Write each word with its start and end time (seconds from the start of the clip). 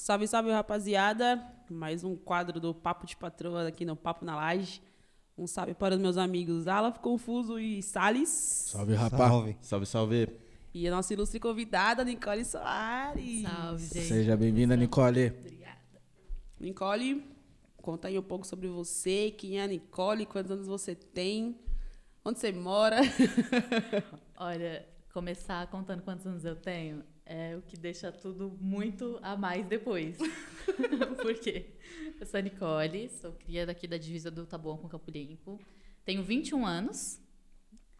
Salve, 0.00 0.26
salve, 0.26 0.50
rapaziada. 0.50 1.44
Mais 1.70 2.02
um 2.02 2.16
quadro 2.16 2.58
do 2.58 2.74
Papo 2.74 3.06
de 3.06 3.14
Patroa 3.14 3.68
aqui 3.68 3.84
no 3.84 3.94
Papo 3.94 4.24
na 4.24 4.34
Laje. 4.34 4.80
Um 5.36 5.46
salve 5.46 5.74
para 5.74 5.94
os 5.94 6.00
meus 6.00 6.16
amigos 6.16 6.66
Alaf, 6.66 6.98
Confuso 7.00 7.58
e 7.58 7.82
Salles. 7.82 8.30
Salve, 8.30 8.94
rapaz. 8.94 9.30
Salve. 9.30 9.56
Salve, 9.60 9.86
salve. 9.86 10.28
E 10.72 10.88
a 10.88 10.90
nossa 10.90 11.12
ilustre 11.12 11.38
convidada, 11.38 12.02
Nicole 12.02 12.46
Soares. 12.46 13.42
Salve, 13.42 13.86
gente. 13.86 14.06
Seja 14.06 14.36
bem-vinda, 14.38 14.74
Nicole. 14.74 15.34
Obrigada. 15.38 15.78
Nicole, 16.58 17.22
conta 17.76 18.08
aí 18.08 18.18
um 18.18 18.22
pouco 18.22 18.46
sobre 18.46 18.68
você. 18.68 19.30
Quem 19.30 19.60
é 19.60 19.64
a 19.64 19.66
Nicole? 19.66 20.24
Quantos 20.24 20.50
anos 20.50 20.66
você 20.66 20.94
tem? 20.94 21.60
Onde 22.24 22.38
você 22.38 22.52
mora? 22.52 23.00
Olha, 24.34 24.88
começar 25.12 25.66
contando 25.66 26.02
quantos 26.02 26.26
anos 26.26 26.46
eu 26.46 26.56
tenho 26.56 27.04
é 27.30 27.56
o 27.56 27.62
que 27.62 27.76
deixa 27.76 28.10
tudo 28.10 28.58
muito 28.60 29.20
a 29.22 29.36
mais 29.36 29.64
depois. 29.64 30.18
Por 31.22 31.34
quê? 31.38 31.76
Eu 32.18 32.26
sou 32.26 32.38
a 32.38 32.40
Nicole, 32.42 33.08
sou 33.08 33.32
cria 33.34 33.64
daqui 33.64 33.86
da 33.86 33.96
divisa 33.96 34.32
do 34.32 34.44
Taboão 34.44 34.76
com 34.76 34.88
Campo 34.88 35.08
Limpo. 35.12 35.60
Tenho 36.04 36.24
21 36.24 36.66
anos 36.66 37.22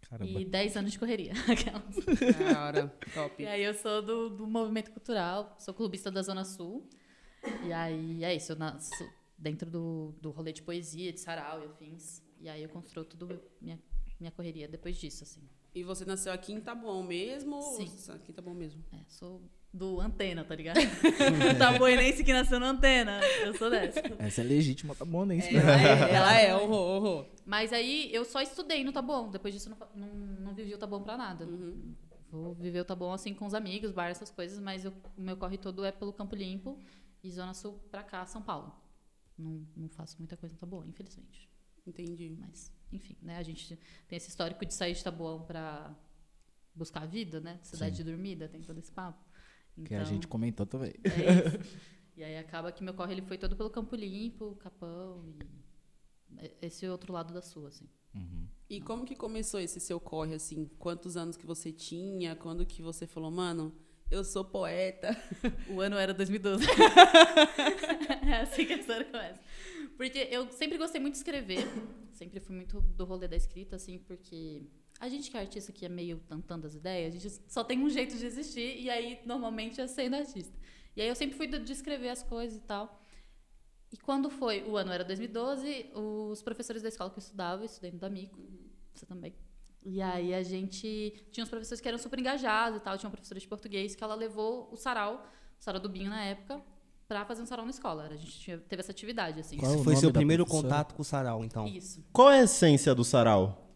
Caramba. 0.03 0.41
e 0.41 0.45
10 0.45 0.77
anos 0.79 0.93
de 0.93 0.99
correria. 0.99 1.33
Hora. 2.59 2.93
Top. 3.15 3.41
E 3.41 3.47
aí 3.47 3.63
eu 3.63 3.73
sou 3.73 4.03
do, 4.03 4.31
do 4.31 4.49
movimento 4.49 4.91
cultural, 4.91 5.55
sou 5.61 5.73
clubista 5.73 6.11
da 6.11 6.23
Zona 6.23 6.45
Sul. 6.45 6.89
E 7.65 7.73
aí 7.73 8.25
é 8.25 8.35
isso, 8.35 8.51
eu 8.51 8.57
nasço 8.57 9.09
dentro 9.39 9.71
do, 9.71 10.13
do 10.21 10.33
rolê 10.33 10.53
de 10.53 10.63
poesia, 10.63 11.13
de 11.13 11.21
sarau 11.21 11.63
e 11.63 11.67
afins. 11.67 12.21
E 12.41 12.49
aí 12.49 12.65
eu 12.65 12.69
construo 12.69 13.05
tudo 13.05 13.41
minha, 13.61 13.79
minha 14.19 14.33
correria 14.33 14.67
depois 14.67 14.97
disso, 14.97 15.23
assim. 15.23 15.49
E 15.75 15.85
você 15.85 16.05
nasceu 16.05 16.33
aqui 16.33 16.53
em 16.53 16.61
Taboão 16.61 17.03
mesmo? 17.03 17.61
Sim. 17.63 17.91
Ou- 18.09 18.15
Aqui 18.17 18.33
em 18.33 18.35
Taboão 18.35 18.55
mesmo. 18.57 18.83
É, 18.93 18.99
sou 19.09 19.41
do 19.73 20.01
Antena, 20.01 20.45
tá 20.45 20.55
ligado? 20.57 20.79
Taboinense 21.59 22.25
que 22.25 22.33
nasceu 22.33 22.59
na 22.59 22.71
Antena. 22.71 23.21
Eu 23.45 23.57
sou 23.57 23.71
dessa. 23.71 24.01
Essa 24.19 24.41
é 24.41 24.45
legítima, 24.45 24.95
tá 24.97 25.05
bom, 25.05 25.25
né? 25.25 25.39
É, 25.39 25.55
ela 25.55 25.71
é, 25.73 26.15
ela 26.17 26.41
é, 26.41 26.57
horror, 26.57 26.97
horror. 26.97 27.27
Mas 27.47 27.73
aí 27.73 28.13
eu 28.13 28.25
só 28.25 28.41
estudei 28.41 28.83
no 28.83 28.93
Taboão. 28.93 29.31
Depois 29.31 29.55
disso 29.55 29.69
eu 29.71 29.77
não, 29.95 30.09
não, 30.09 30.15
não 30.47 30.55
vivi 30.55 30.75
o 30.75 30.79
Taboão 30.79 31.03
pra 31.03 31.17
nada. 31.17 31.45
Uhum. 31.45 31.95
Vou 32.33 32.55
viver 32.55 32.81
o 32.81 32.85
Taboão 32.85 33.13
assim 33.13 33.33
com 33.35 33.47
os 33.47 33.55
amigos, 33.55 33.91
bar, 33.93 34.09
essas 34.09 34.31
coisas, 34.31 34.59
mas 34.61 34.85
eu- 34.85 34.93
o 35.17 35.21
meu 35.21 35.37
corre 35.37 35.57
todo 35.59 35.85
é 35.85 35.91
pelo 35.93 36.13
Campo 36.13 36.35
Limpo 36.37 36.79
e 37.23 37.31
Zona 37.31 37.55
Sul 37.55 37.81
pra 37.91 38.03
cá, 38.03 38.25
São 38.27 38.43
Paulo. 38.43 38.73
Não, 39.39 39.67
não 39.77 39.89
faço 39.89 40.17
muita 40.19 40.37
coisa 40.37 40.53
no 40.53 40.59
Taboão, 40.59 40.85
infelizmente. 40.85 41.49
Entendi. 41.87 42.37
Mas, 42.41 42.73
enfim, 42.93 43.17
né? 43.23 43.37
A 43.39 43.43
gente 43.43 43.79
tem 44.09 44.17
esse 44.17 44.29
histórico 44.29 44.65
de 44.67 44.75
sair 44.75 44.95
de 44.95 45.03
Taboão 45.05 45.43
pra 45.43 45.95
buscar 46.75 47.03
a 47.03 47.07
vida, 47.07 47.41
né? 47.41 47.59
Cidade 47.63 47.97
Sim. 47.99 48.05
dormida, 48.05 48.49
tem 48.49 48.63
todo 48.63 48.79
esse 48.79 48.91
papo. 48.93 49.25
Que 49.85 49.95
a 49.95 49.99
Então, 49.99 50.13
gente 50.13 50.27
comentou 50.29 50.67
também. 50.67 50.93
é 51.05 51.59
isso. 51.59 51.81
E 52.17 52.25
aí 52.25 52.37
acaba 52.37 52.71
que 52.71 52.83
meu 52.85 52.93
corre 52.93 53.15
ele 53.15 53.23
foi 53.23 53.39
todo 53.39 53.57
pelo 53.57 53.71
Campo 53.71 53.97
Limpo, 53.97 54.55
Capão 54.57 55.25
e 56.39 56.53
esse 56.61 56.87
outro 56.87 57.15
lado 57.15 57.33
da 57.33 57.41
sua, 57.41 57.69
assim. 57.69 57.89
Uhum. 58.15 58.47
E 58.69 58.79
como 58.79 59.07
que 59.07 59.17
começou 59.17 59.59
esse 59.59 59.81
seu 59.81 59.99
corre, 59.99 60.35
assim? 60.35 60.67
Quantos 60.79 61.17
anos 61.17 61.35
que 61.37 61.47
você 61.47 61.73
tinha? 61.73 62.37
Quando 62.37 62.67
que 62.67 62.83
você 62.83 63.07
falou, 63.07 63.31
mano, 63.31 63.75
eu 64.11 64.23
sou 64.23 64.45
poeta? 64.45 65.17
O 65.71 65.81
ano 65.81 65.97
era 65.97 66.13
2012. 66.13 66.65
é 68.29 68.43
assim 68.43 68.67
que 68.67 68.75
a 68.75 68.79
história 68.79 69.05
começa. 69.07 69.41
Porque 70.01 70.29
eu 70.31 70.51
sempre 70.51 70.79
gostei 70.79 70.99
muito 70.99 71.13
de 71.13 71.19
escrever. 71.19 71.59
Sempre 72.11 72.41
fui 72.41 72.57
muito 72.57 72.81
do 72.81 73.05
rolê 73.05 73.29
da 73.29 73.37
escrita, 73.37 73.77
assim, 73.77 73.99
porque 73.99 74.63
a 74.99 75.11
gente 75.11 75.31
que 75.31 75.37
é 75.37 75.41
artista 75.41 75.73
que 75.73 75.85
é 75.85 75.91
meio 75.91 76.19
tantando 76.27 76.67
as 76.67 76.75
ideias, 76.75 77.15
a 77.15 77.19
gente 77.19 77.43
só 77.47 77.63
tem 77.63 77.79
um 77.85 77.91
jeito 77.91 78.17
de 78.17 78.25
existir, 78.25 78.81
e 78.81 78.89
aí 78.89 79.21
normalmente 79.27 79.79
é 79.79 79.87
sendo 79.87 80.17
artista. 80.17 80.59
E 80.97 81.03
aí 81.03 81.09
eu 81.09 81.15
sempre 81.15 81.37
fui 81.37 81.47
de 81.47 81.71
escrever 81.71 82.09
as 82.09 82.23
coisas 82.23 82.57
e 82.57 82.63
tal. 82.63 82.99
E 83.93 83.99
quando 83.99 84.31
foi, 84.31 84.63
o 84.63 84.75
ano 84.75 84.91
era 84.91 85.05
2012, 85.05 85.91
os 85.95 86.41
professores 86.41 86.81
da 86.81 86.89
escola 86.89 87.11
que 87.11 87.19
eu 87.19 87.23
estudava, 87.23 87.61
eu 87.61 87.67
estudei 87.67 87.91
no 87.91 87.99
D'Amico, 87.99 88.41
você 88.95 89.05
também. 89.05 89.35
E 89.85 90.01
aí 90.01 90.33
a 90.33 90.43
gente 90.43 91.27
tinha 91.31 91.45
uns 91.45 91.51
professores 91.51 91.79
que 91.79 91.89
eram 91.89 91.99
super 91.99 92.19
engajados 92.19 92.81
e 92.81 92.83
tal, 92.83 92.97
tinha 92.97 93.09
uma 93.09 93.13
professora 93.13 93.39
de 93.39 93.47
português 93.47 93.95
que 93.95 94.03
ela 94.03 94.15
levou 94.15 94.67
o 94.73 94.77
sarau, 94.77 95.27
o 95.59 95.63
sarau 95.63 95.79
do 95.79 95.91
Binho 95.91 96.09
na 96.09 96.25
época, 96.25 96.65
pra 97.19 97.27
fazer 97.27 97.43
um 97.43 97.47
sarau 97.47 97.65
na 97.65 97.71
escola. 97.71 98.05
A 98.05 98.17
gente 98.17 98.39
tinha- 98.39 98.59
teve 98.59 98.81
essa 98.81 98.93
atividade, 98.93 99.41
assim. 99.41 99.57
Qual 99.59 99.83
Foi 99.83 99.97
seu 99.97 100.13
primeiro 100.13 100.45
professora? 100.45 100.69
contato 100.75 100.95
com 100.95 101.03
o 101.03 101.05
sarau, 101.05 101.45
então. 101.45 101.67
Isso. 101.67 102.05
Qual 102.13 102.31
é 102.31 102.41
a 102.41 102.43
essência 102.45 102.95
do 102.95 103.05
sarau? 103.05 103.69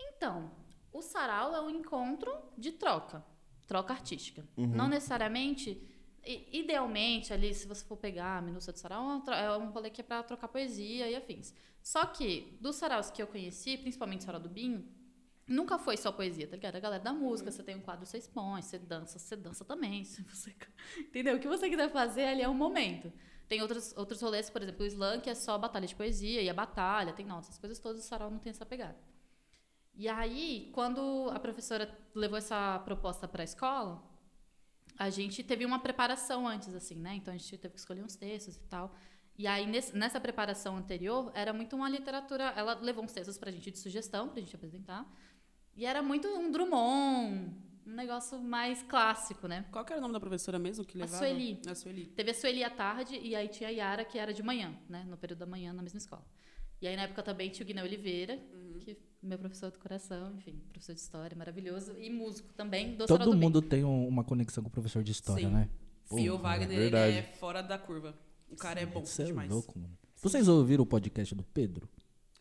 Então, 0.00 0.50
o 0.92 1.00
sarau 1.02 1.54
é 1.54 1.60
um 1.60 1.70
encontro 1.70 2.32
de 2.56 2.72
troca, 2.72 3.24
troca 3.66 3.92
artística. 3.92 4.44
Uhum. 4.56 4.66
Não 4.66 4.88
necessariamente, 4.88 5.80
idealmente, 6.52 7.32
ali, 7.32 7.52
se 7.54 7.66
você 7.66 7.84
for 7.84 7.96
pegar 7.96 8.38
a 8.38 8.42
minúcia 8.42 8.72
do 8.72 8.78
sarau, 8.78 9.22
é 9.28 9.44
é 9.44 9.56
um 9.56 9.70
rolê 9.70 9.90
que 9.90 10.00
é 10.00 10.04
pra 10.04 10.22
trocar 10.22 10.48
poesia 10.48 11.08
e 11.08 11.14
afins. 11.16 11.52
Só 11.82 12.06
que, 12.06 12.56
dos 12.60 12.76
saraus 12.76 13.10
que 13.10 13.22
eu 13.22 13.26
conheci, 13.26 13.76
principalmente 13.76 14.20
o 14.20 14.24
sarau 14.24 14.40
do 14.40 14.48
Binho, 14.48 14.84
nunca 15.46 15.78
foi 15.78 15.96
só 15.96 16.10
poesia, 16.12 16.46
tá 16.46 16.56
ligado? 16.56 16.76
A 16.76 16.80
galera 16.80 17.02
da 17.02 17.12
música, 17.12 17.50
você 17.50 17.62
tem 17.62 17.76
um 17.76 17.80
quadro, 17.80 18.06
você 18.06 18.18
expõe, 18.18 18.62
você 18.62 18.78
dança, 18.78 19.18
você 19.18 19.36
dança 19.36 19.64
também. 19.64 20.04
Se 20.04 20.22
você, 20.22 20.54
entendeu? 20.98 21.36
O 21.36 21.40
que 21.40 21.48
você 21.48 21.68
quiser 21.68 21.90
fazer 21.90 22.24
ali 22.24 22.42
é 22.42 22.48
um 22.48 22.54
momento. 22.54 23.12
Tem 23.48 23.60
outros, 23.60 23.94
outros 23.96 24.20
rolês, 24.22 24.48
por 24.48 24.62
exemplo, 24.62 24.84
o 24.84 24.86
slam, 24.86 25.20
que 25.20 25.28
é 25.28 25.34
só 25.34 25.58
batalha 25.58 25.86
de 25.86 25.94
poesia, 25.94 26.40
e 26.40 26.48
a 26.48 26.54
batalha, 26.54 27.12
tem 27.12 27.26
não, 27.26 27.38
essas 27.38 27.58
coisas 27.58 27.78
todas, 27.78 28.02
o 28.02 28.06
sarau 28.08 28.30
não 28.30 28.38
tem 28.38 28.50
essa 28.50 28.64
pegada. 28.64 28.96
E 29.94 30.08
aí, 30.08 30.70
quando 30.72 31.30
a 31.32 31.38
professora 31.38 31.88
levou 32.14 32.38
essa 32.38 32.78
proposta 32.80 33.28
para 33.28 33.42
a 33.42 33.44
escola, 33.44 34.02
a 34.98 35.10
gente 35.10 35.42
teve 35.42 35.64
uma 35.64 35.78
preparação 35.78 36.46
antes, 36.46 36.74
assim, 36.74 36.96
né? 36.96 37.14
Então 37.16 37.32
a 37.34 37.36
gente 37.36 37.56
teve 37.58 37.74
que 37.74 37.80
escolher 37.80 38.02
uns 38.02 38.16
textos 38.16 38.56
e 38.56 38.60
tal. 38.62 38.94
E 39.36 39.46
aí, 39.46 39.66
nesse- 39.66 39.96
nessa 39.96 40.20
preparação 40.20 40.76
anterior, 40.76 41.30
era 41.34 41.52
muito 41.52 41.74
uma 41.76 41.88
literatura. 41.88 42.44
Ela 42.56 42.74
levou 42.74 43.04
uns 43.04 43.12
textos 43.12 43.36
pra 43.36 43.50
gente 43.50 43.70
de 43.70 43.78
sugestão, 43.78 44.28
pra 44.28 44.40
gente 44.40 44.54
apresentar. 44.54 45.04
E 45.76 45.84
era 45.84 46.02
muito 46.02 46.28
um 46.28 46.50
Drummond, 46.50 47.50
um 47.86 47.92
negócio 47.94 48.40
mais 48.40 48.82
clássico, 48.82 49.46
né? 49.48 49.64
Qual 49.72 49.84
que 49.84 49.92
era 49.92 49.98
o 49.98 50.02
nome 50.02 50.12
da 50.14 50.20
professora 50.20 50.58
mesmo 50.58 50.84
que 50.84 50.96
A 50.98 51.04
levava? 51.04 51.18
Sueli. 51.24 51.60
A 51.68 51.74
Sueli. 51.74 52.06
Teve 52.06 52.30
a 52.30 52.34
Sueli 52.34 52.62
à 52.64 52.70
tarde 52.70 53.18
e 53.20 53.34
aí 53.34 53.48
tinha 53.48 53.68
a 53.68 53.72
Yara, 53.72 54.04
que 54.04 54.18
era 54.18 54.32
de 54.32 54.42
manhã, 54.42 54.76
né? 54.88 55.04
No 55.08 55.16
período 55.16 55.40
da 55.40 55.46
manhã, 55.46 55.72
na 55.72 55.82
mesma 55.82 55.98
escola. 55.98 56.24
E 56.80 56.86
aí, 56.86 56.96
na 56.96 57.02
época, 57.02 57.22
também 57.22 57.50
tinha 57.50 57.64
o 57.64 57.66
Guiné 57.66 57.82
Oliveira, 57.82 58.38
que 58.80 58.96
meu 59.22 59.38
professor 59.38 59.70
do 59.70 59.78
coração, 59.78 60.34
enfim, 60.36 60.60
professor 60.70 60.92
de 60.94 61.00
história, 61.00 61.36
maravilhoso. 61.36 61.96
E 61.98 62.10
músico 62.10 62.52
também, 62.52 62.94
do 62.94 63.06
Todo 63.06 63.34
mundo 63.34 63.62
tem 63.62 63.82
um- 63.84 64.06
uma 64.06 64.22
conexão 64.22 64.62
com 64.62 64.68
o 64.68 64.72
professor 64.72 65.02
de 65.02 65.12
história, 65.12 65.48
Sim. 65.48 65.54
né? 65.54 65.68
Fio 66.14 66.36
Pô, 66.36 66.42
Wagner, 66.42 66.70
ele 66.70 66.90
verdade. 66.90 67.16
é 67.16 67.22
fora 67.22 67.62
da 67.62 67.78
curva. 67.78 68.14
O 68.50 68.56
cara 68.56 68.80
é 68.80 68.86
bom 68.86 69.04
Você 69.04 69.22
é 69.22 69.26
demais. 69.26 69.50
louco, 69.50 69.78
mano. 69.78 69.96
Vocês 70.16 70.46
ouviram 70.46 70.82
o 70.84 70.86
podcast 70.86 71.34
do 71.34 71.42
Pedro? 71.42 71.88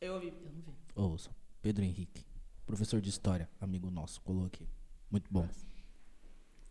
Eu 0.01 0.15
ouvi. 0.15 0.27
Eu 0.27 0.51
não 0.51 0.61
vi. 0.61 0.73
Ouça. 0.95 1.31
Pedro 1.61 1.83
Henrique. 1.85 2.25
Professor 2.65 3.01
de 3.01 3.09
história, 3.09 3.49
amigo 3.59 3.89
nosso, 3.91 4.21
colou 4.21 4.45
aqui. 4.45 4.67
Muito 5.11 5.31
bom. 5.31 5.47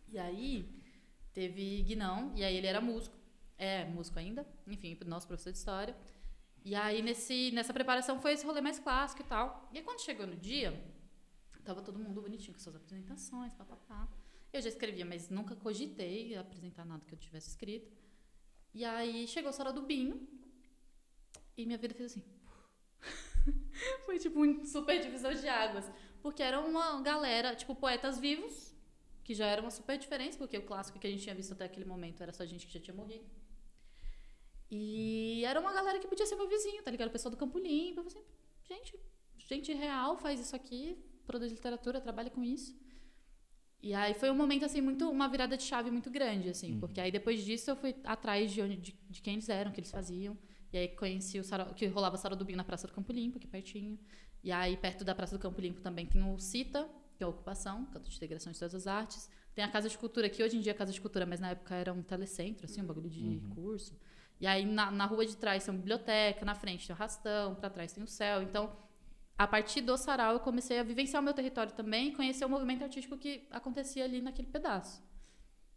E 0.09 0.17
aí, 0.17 0.67
teve 1.33 1.83
Guinão, 1.83 2.33
e 2.35 2.43
aí 2.43 2.55
ele 2.55 2.67
era 2.67 2.81
músico, 2.81 3.15
é 3.57 3.85
músico 3.85 4.19
ainda, 4.19 4.45
enfim, 4.67 4.97
nosso 5.05 5.27
professor 5.27 5.51
de 5.51 5.57
história. 5.57 5.95
E 6.65 6.75
aí, 6.75 7.01
nesse, 7.01 7.51
nessa 7.51 7.73
preparação, 7.73 8.21
foi 8.21 8.33
esse 8.33 8.45
rolê 8.45 8.61
mais 8.61 8.79
clássico 8.79 9.21
e 9.21 9.25
tal. 9.25 9.69
E 9.71 9.77
aí, 9.77 9.83
quando 9.83 10.01
chegou 10.01 10.25
no 10.25 10.35
dia, 10.35 10.71
tava 11.63 11.81
todo 11.81 11.99
mundo 11.99 12.21
bonitinho 12.21 12.53
com 12.53 12.59
suas 12.59 12.75
apresentações, 12.75 13.53
papapá. 13.53 14.07
Eu 14.51 14.61
já 14.61 14.69
escrevia, 14.69 15.05
mas 15.05 15.29
nunca 15.29 15.55
cogitei 15.55 16.35
apresentar 16.35 16.85
nada 16.85 17.03
que 17.05 17.13
eu 17.13 17.17
tivesse 17.17 17.49
escrito. 17.49 17.91
E 18.73 18.83
aí, 18.83 19.27
chegou 19.27 19.51
a 19.51 19.61
hora 19.61 19.73
do 19.73 19.81
Binho, 19.81 20.27
e 21.55 21.65
minha 21.65 21.77
vida 21.77 21.93
fez 21.93 22.11
assim. 22.11 22.23
foi 24.05 24.19
tipo 24.19 24.43
um 24.43 24.65
super 24.65 24.99
divisor 25.01 25.33
de 25.35 25.47
águas. 25.47 25.89
Porque 26.21 26.41
era 26.41 26.59
uma 26.59 27.01
galera, 27.01 27.55
tipo, 27.55 27.75
poetas 27.75 28.19
vivos, 28.19 28.73
que 29.23 29.33
já 29.33 29.47
era 29.47 29.61
uma 29.61 29.71
super 29.71 29.97
diferença, 29.97 30.37
porque 30.37 30.57
o 30.57 30.65
clássico 30.65 30.99
que 30.99 31.07
a 31.07 31.09
gente 31.09 31.23
tinha 31.23 31.35
visto 31.35 31.53
até 31.53 31.65
aquele 31.65 31.85
momento 31.85 32.21
era 32.21 32.31
só 32.31 32.45
gente 32.45 32.65
que 32.65 32.73
já 32.73 32.79
tinha 32.79 32.95
morrido. 32.95 33.25
E 34.71 35.43
era 35.45 35.59
uma 35.59 35.73
galera 35.73 35.99
que 35.99 36.07
podia 36.07 36.25
ser 36.25 36.35
meu 36.35 36.47
vizinho, 36.47 36.81
tá 36.81 36.89
ligado? 36.89 37.09
O 37.09 37.11
pessoal 37.11 37.29
do 37.29 37.37
Campo 37.37 37.59
Limpo. 37.59 37.99
Eu 37.99 38.03
falei 38.05 38.17
assim, 38.17 38.25
gente, 38.67 38.99
gente 39.37 39.73
real 39.73 40.17
faz 40.17 40.39
isso 40.39 40.55
aqui, 40.55 40.97
produz 41.25 41.51
literatura, 41.51 42.01
trabalha 42.01 42.29
com 42.29 42.43
isso. 42.43 42.75
E 43.81 43.93
aí 43.93 44.13
foi 44.13 44.31
um 44.31 44.35
momento, 44.35 44.63
assim, 44.63 44.79
muito, 44.79 45.09
uma 45.09 45.27
virada 45.27 45.57
de 45.57 45.63
chave 45.63 45.91
muito 45.91 46.09
grande, 46.09 46.49
assim, 46.49 46.79
porque 46.79 47.01
aí 47.01 47.11
depois 47.11 47.43
disso 47.43 47.69
eu 47.69 47.75
fui 47.75 47.93
atrás 48.05 48.49
de, 48.51 48.61
onde, 48.61 48.77
de, 48.77 48.97
de 49.09 49.21
quem 49.21 49.33
eles 49.33 49.49
eram, 49.49 49.71
o 49.71 49.73
que 49.73 49.81
eles 49.81 49.91
faziam. 49.91 50.37
E 50.73 50.77
aí 50.77 50.87
conheci 50.87 51.39
o 51.39 51.43
sarau, 51.43 51.67
que 51.75 51.85
rolava 51.85 52.17
Sarau 52.17 52.35
do 52.35 52.43
Binho 52.43 52.57
na 52.57 52.63
Praça 52.63 52.87
do 52.87 52.93
Campo 52.93 53.13
Limpo, 53.13 53.37
aqui 53.37 53.47
pertinho. 53.47 53.99
E 54.43 54.51
aí, 54.51 54.75
perto 54.75 55.05
da 55.05 55.13
Praça 55.13 55.37
do 55.37 55.41
Campo 55.41 55.61
Limpo 55.61 55.79
também 55.79 56.07
tem 56.07 56.21
o 56.23 56.37
CITA, 56.39 56.89
que 57.15 57.23
é 57.23 57.25
a 57.25 57.29
Ocupação, 57.29 57.85
Canto 57.85 58.09
de 58.09 58.17
Integração 58.17 58.51
de 58.51 58.57
Todas 58.57 58.73
as 58.73 58.87
Artes. 58.87 59.29
Tem 59.53 59.63
a 59.63 59.69
Casa 59.69 59.87
de 59.87 59.95
Cultura, 59.95 60.27
que 60.27 60.43
hoje 60.43 60.57
em 60.57 60.61
dia 60.61 60.71
é 60.71 60.75
Casa 60.75 60.91
de 60.91 60.99
Cultura, 60.99 61.27
mas 61.27 61.39
na 61.39 61.51
época 61.51 61.75
era 61.75 61.93
um 61.93 62.01
telecentro, 62.01 62.65
assim, 62.65 62.81
um 62.81 62.85
bagulho 62.85 63.07
de 63.07 63.39
curso. 63.53 63.95
E 64.41 64.47
aí, 64.47 64.65
na, 64.65 64.89
na 64.89 65.05
rua 65.05 65.25
de 65.27 65.37
trás 65.37 65.63
tem 65.63 65.71
uma 65.71 65.79
biblioteca, 65.79 66.43
na 66.43 66.55
frente 66.55 66.87
tem 66.87 66.95
o 66.95 66.97
Rastão, 66.97 67.53
pra 67.53 67.69
trás 67.69 67.93
tem 67.93 68.03
o 68.03 68.07
Céu. 68.07 68.41
Então, 68.41 68.75
a 69.37 69.45
partir 69.45 69.81
do 69.81 69.95
sarau, 69.95 70.33
eu 70.33 70.39
comecei 70.39 70.79
a 70.79 70.83
vivenciar 70.83 71.21
o 71.21 71.23
meu 71.23 71.35
território 71.35 71.71
também 71.71 72.09
e 72.09 72.15
conhecer 72.15 72.45
o 72.45 72.49
movimento 72.49 72.83
artístico 72.83 73.15
que 73.15 73.47
acontecia 73.51 74.03
ali 74.03 74.21
naquele 74.21 74.47
pedaço. 74.47 75.03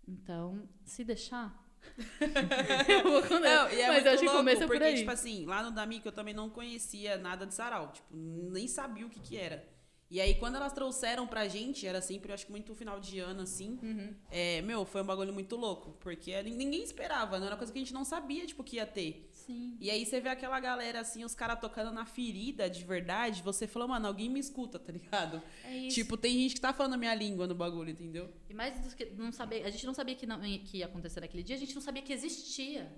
Então, 0.08 0.66
se 0.84 1.04
deixar, 1.04 1.65
eu 2.88 3.02
vou 3.02 3.22
com. 3.22 3.38
Não, 3.38 3.66
é 3.68 3.88
Mas 3.88 4.06
acho 4.06 4.22
que 4.22 4.28
começa 4.28 4.60
por 4.60 4.68
porque, 4.68 4.84
aí. 4.84 4.96
tipo 4.96 5.10
assim, 5.10 5.46
lá 5.46 5.62
no 5.62 5.70
Damico 5.70 6.08
eu 6.08 6.12
também 6.12 6.34
não 6.34 6.50
conhecia 6.50 7.16
nada 7.16 7.46
de 7.46 7.54
sarau. 7.54 7.92
Tipo, 7.92 8.14
nem 8.14 8.68
sabia 8.68 9.06
o 9.06 9.10
que 9.10 9.20
que 9.20 9.36
era. 9.36 9.66
E 10.08 10.20
aí, 10.20 10.36
quando 10.36 10.54
elas 10.54 10.72
trouxeram 10.72 11.26
pra 11.26 11.48
gente, 11.48 11.84
era 11.84 12.00
sempre, 12.00 12.30
eu 12.30 12.34
acho 12.34 12.46
que 12.46 12.52
muito 12.52 12.72
final 12.76 13.00
de 13.00 13.18
ano, 13.18 13.42
assim. 13.42 13.78
Uhum. 13.82 14.14
É, 14.30 14.62
meu, 14.62 14.84
foi 14.84 15.02
um 15.02 15.04
bagulho 15.04 15.32
muito 15.32 15.56
louco. 15.56 15.96
Porque 15.98 16.40
ninguém 16.44 16.82
esperava, 16.82 17.38
não 17.38 17.46
era 17.46 17.56
coisa 17.56 17.72
que 17.72 17.78
a 17.78 17.82
gente 17.82 17.92
não 17.94 18.04
sabia, 18.04 18.46
tipo, 18.46 18.62
que 18.62 18.76
ia 18.76 18.86
ter. 18.86 19.28
Sim. 19.46 19.76
E 19.80 19.90
aí 19.90 20.04
você 20.04 20.20
vê 20.20 20.28
aquela 20.28 20.58
galera, 20.58 21.00
assim, 21.00 21.24
os 21.24 21.34
caras 21.34 21.60
tocando 21.60 21.92
na 21.92 22.04
ferida 22.04 22.68
de 22.68 22.84
verdade, 22.84 23.42
você 23.42 23.66
falou, 23.66 23.86
mano, 23.88 24.06
alguém 24.06 24.28
me 24.28 24.40
escuta, 24.40 24.78
tá 24.78 24.92
ligado? 24.92 25.40
É 25.64 25.76
isso. 25.76 25.94
Tipo, 25.94 26.16
tem 26.16 26.34
gente 26.34 26.54
que 26.56 26.60
tá 26.60 26.72
falando 26.72 26.94
a 26.94 26.96
minha 26.96 27.14
língua 27.14 27.46
no 27.46 27.54
bagulho, 27.54 27.90
entendeu? 27.90 28.32
E 28.50 28.54
mais 28.54 28.78
do 28.80 28.96
que 28.96 29.04
não 29.06 29.30
saber, 29.32 29.64
a 29.64 29.70
gente 29.70 29.86
não 29.86 29.94
sabia 29.94 30.14
que, 30.14 30.26
não, 30.26 30.40
que 30.40 30.78
ia 30.78 30.86
acontecer 30.86 31.20
naquele 31.20 31.42
dia, 31.42 31.54
a 31.56 31.58
gente 31.58 31.74
não 31.74 31.82
sabia 31.82 32.02
que 32.02 32.12
existia. 32.12 32.92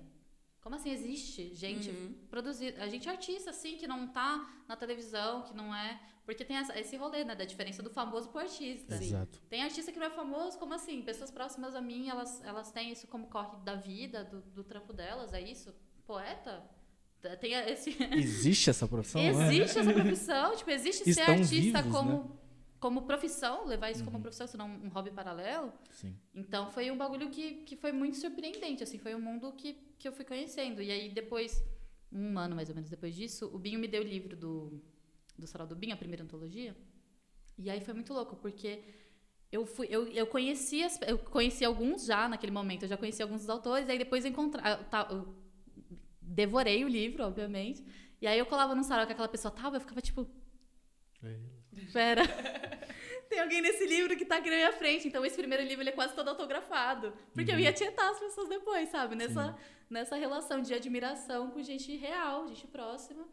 Como 0.60 0.74
assim 0.74 0.90
existe 0.90 1.54
gente 1.54 1.88
Uhum. 1.90 2.14
produzir? 2.28 2.74
A 2.80 2.88
gente 2.88 3.08
é 3.08 3.12
artista, 3.12 3.50
assim, 3.50 3.76
que 3.76 3.86
não 3.86 4.08
tá 4.08 4.62
na 4.66 4.74
televisão, 4.76 5.42
que 5.42 5.54
não 5.54 5.74
é. 5.74 6.00
Porque 6.26 6.44
tem 6.44 6.56
essa- 6.58 6.78
esse 6.78 6.94
rolê, 6.96 7.24
né? 7.24 7.34
Da 7.34 7.44
diferença 7.46 7.82
do 7.82 7.88
famoso 7.88 8.28
pro 8.28 8.40
artista. 8.40 8.94
Exato. 8.96 9.40
Tem 9.48 9.62
artista 9.62 9.90
que 9.90 9.98
não 9.98 10.06
é 10.06 10.10
famoso, 10.10 10.58
como 10.58 10.74
assim? 10.74 11.00
Pessoas 11.00 11.30
próximas 11.30 11.74
a 11.74 11.80
mim, 11.80 12.08
elas, 12.10 12.42
elas 12.44 12.70
têm 12.70 12.90
isso 12.92 13.06
como 13.06 13.28
corre 13.28 13.56
da 13.64 13.76
vida, 13.76 14.24
do, 14.24 14.42
do 14.42 14.62
trampo 14.62 14.92
delas, 14.92 15.32
é 15.32 15.40
isso? 15.40 15.72
Poeta? 16.08 16.64
Tem 17.38 17.52
esse. 17.52 17.90
Existe 18.16 18.70
essa 18.70 18.88
profissão? 18.88 19.20
é? 19.20 19.28
Existe 19.28 19.78
essa 19.78 19.92
profissão, 19.92 20.56
tipo, 20.56 20.70
existe 20.70 21.04
ser 21.04 21.10
Estão 21.10 21.34
artista 21.34 21.56
vivos, 21.56 21.74
né? 21.74 21.82
como, 21.92 22.38
como 22.80 23.02
profissão, 23.02 23.66
levar 23.66 23.90
isso 23.90 24.00
Uhum. 24.00 24.06
como 24.06 24.20
profissão, 24.20 24.46
senão 24.46 24.66
um 24.66 24.88
hobby 24.88 25.10
paralelo. 25.10 25.70
Sim. 25.90 26.16
Então 26.34 26.70
foi 26.70 26.90
um 26.90 26.96
bagulho 26.96 27.28
que, 27.28 27.46
que 27.66 27.76
foi 27.76 27.92
muito 27.92 28.16
surpreendente, 28.16 28.82
assim, 28.82 28.98
foi 28.98 29.14
um 29.14 29.20
mundo 29.20 29.52
que, 29.52 29.74
que 29.98 30.08
eu 30.08 30.12
fui 30.12 30.24
conhecendo. 30.24 30.80
E 30.80 30.90
aí 30.90 31.10
depois, 31.10 31.62
um 32.10 32.38
ano 32.38 32.56
mais 32.56 32.68
ou 32.70 32.74
menos 32.74 32.88
depois 32.88 33.14
disso, 33.14 33.50
o 33.52 33.58
Binho 33.58 33.78
me 33.78 33.86
deu 33.88 34.00
o 34.02 34.06
livro 34.06 34.34
do, 34.34 34.80
do 35.36 35.46
Sarau 35.46 35.66
do 35.66 35.76
Binho, 35.76 35.92
a 35.92 35.96
primeira 35.98 36.24
antologia. 36.24 36.74
E 37.58 37.68
aí 37.68 37.80
foi 37.82 37.92
muito 37.92 38.14
louco, 38.14 38.34
porque 38.36 38.82
eu 39.52 39.66
fui, 39.66 39.86
eu, 39.90 40.06
eu 40.08 40.26
conheci 40.26 40.82
as, 40.84 40.98
eu 41.02 41.18
conheci 41.18 41.64
alguns 41.66 42.06
já 42.06 42.28
naquele 42.28 42.52
momento, 42.52 42.84
eu 42.84 42.88
já 42.88 42.96
conheci 42.96 43.20
alguns 43.22 43.40
dos 43.42 43.50
autores, 43.50 43.90
aí 43.90 43.98
depois 43.98 44.24
eu 44.24 44.30
encontrei, 44.30 44.62
eu 45.10 45.34
devorei 46.42 46.84
o 46.84 46.88
livro, 46.88 47.24
obviamente. 47.24 47.84
E 48.20 48.26
aí 48.26 48.38
eu 48.38 48.46
colava 48.46 48.74
num 48.74 48.82
sarau 48.82 49.06
que 49.06 49.12
aquela 49.12 49.28
pessoa 49.36 49.52
tava, 49.60 49.76
eu 49.76 49.80
ficava 49.80 50.00
tipo, 50.00 50.20
Pera. 51.92 52.22
Tem 53.28 53.40
alguém 53.40 53.60
nesse 53.60 53.84
livro 53.86 54.16
que 54.16 54.24
tá 54.24 54.36
aqui 54.38 54.48
na 54.48 54.56
minha 54.56 54.72
frente. 54.72 55.06
Então, 55.06 55.24
esse 55.24 55.36
primeiro 55.36 55.64
livro 55.64 55.82
ele 55.82 55.90
é 55.90 55.92
quase 55.92 56.14
todo 56.14 56.28
autografado. 56.28 57.12
Porque 57.34 57.50
eu 57.50 57.58
ia 57.58 57.72
tietar 57.72 58.10
as 58.10 58.18
pessoas 58.18 58.48
depois, 58.48 58.88
sabe? 58.88 59.14
Nessa, 59.14 59.56
nessa 59.90 60.16
relação 60.16 60.62
de 60.62 60.72
admiração 60.72 61.50
com 61.50 61.62
gente 61.62 61.94
real, 61.96 62.48
gente 62.48 62.66
próxima. 62.66 63.26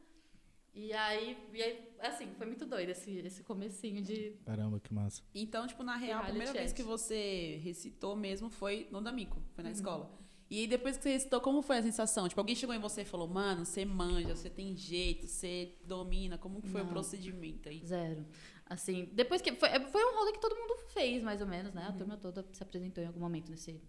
E 0.74 0.92
aí, 0.92 1.38
e 1.54 1.64
aí, 1.64 1.90
assim, 2.00 2.34
foi 2.38 2.46
muito 2.46 2.66
doido 2.66 2.90
esse, 2.90 3.20
esse 3.20 3.44
comecinho 3.44 4.02
de. 4.02 4.36
Caramba, 4.46 4.80
que 4.82 4.94
massa. 4.94 5.22
Então, 5.34 5.66
tipo, 5.66 5.84
na 5.84 5.96
real, 5.96 6.22
a 6.22 6.26
primeira 6.26 6.52
vez 6.52 6.72
chat. 6.72 6.76
que 6.76 6.84
você 6.84 7.62
recitou 7.64 8.14
mesmo 8.16 8.50
foi 8.50 8.88
no 8.92 9.00
Damico, 9.00 9.42
foi 9.54 9.64
na 9.64 9.72
escola. 9.72 10.25
E 10.50 10.60
aí, 10.60 10.68
depois 10.68 10.96
que 10.96 11.04
você 11.04 11.14
recitou, 11.14 11.42
como 11.42 11.62
foi 11.62 11.78
a 11.78 11.82
sensação? 11.82 12.28
Tipo, 12.30 12.40
alguém 12.40 12.56
chegou 12.56 12.76
em 12.76 12.80
você 12.80 13.02
e 13.02 13.06
falou, 13.06 13.28
mano, 13.28 13.66
você 13.66 13.84
manja, 13.84 14.36
você 14.36 14.50
tem 14.50 14.76
jeito, 14.76 15.28
você 15.28 15.76
domina. 15.84 16.38
Como 16.38 16.62
que 16.62 16.70
foi 16.70 16.82
Não. 16.82 16.88
o 16.88 16.92
procedimento 16.92 17.68
aí? 17.68 17.84
Zero. 17.84 18.26
Assim, 18.66 19.10
depois 19.14 19.42
que. 19.42 19.54
Foi, 19.56 19.70
foi 19.70 20.06
um 20.06 20.16
rolê 20.18 20.32
que 20.32 20.40
todo 20.40 20.56
mundo 20.56 20.76
fez, 20.94 21.24
mais 21.24 21.42
ou 21.42 21.48
menos, 21.48 21.74
né? 21.74 21.86
A 21.88 21.94
turma 21.94 22.16
toda 22.16 22.46
se 22.52 22.62
apresentou 22.62 23.04
em 23.04 23.08
algum 23.08 23.20
momento 23.20 23.50
nesse, 23.50 23.82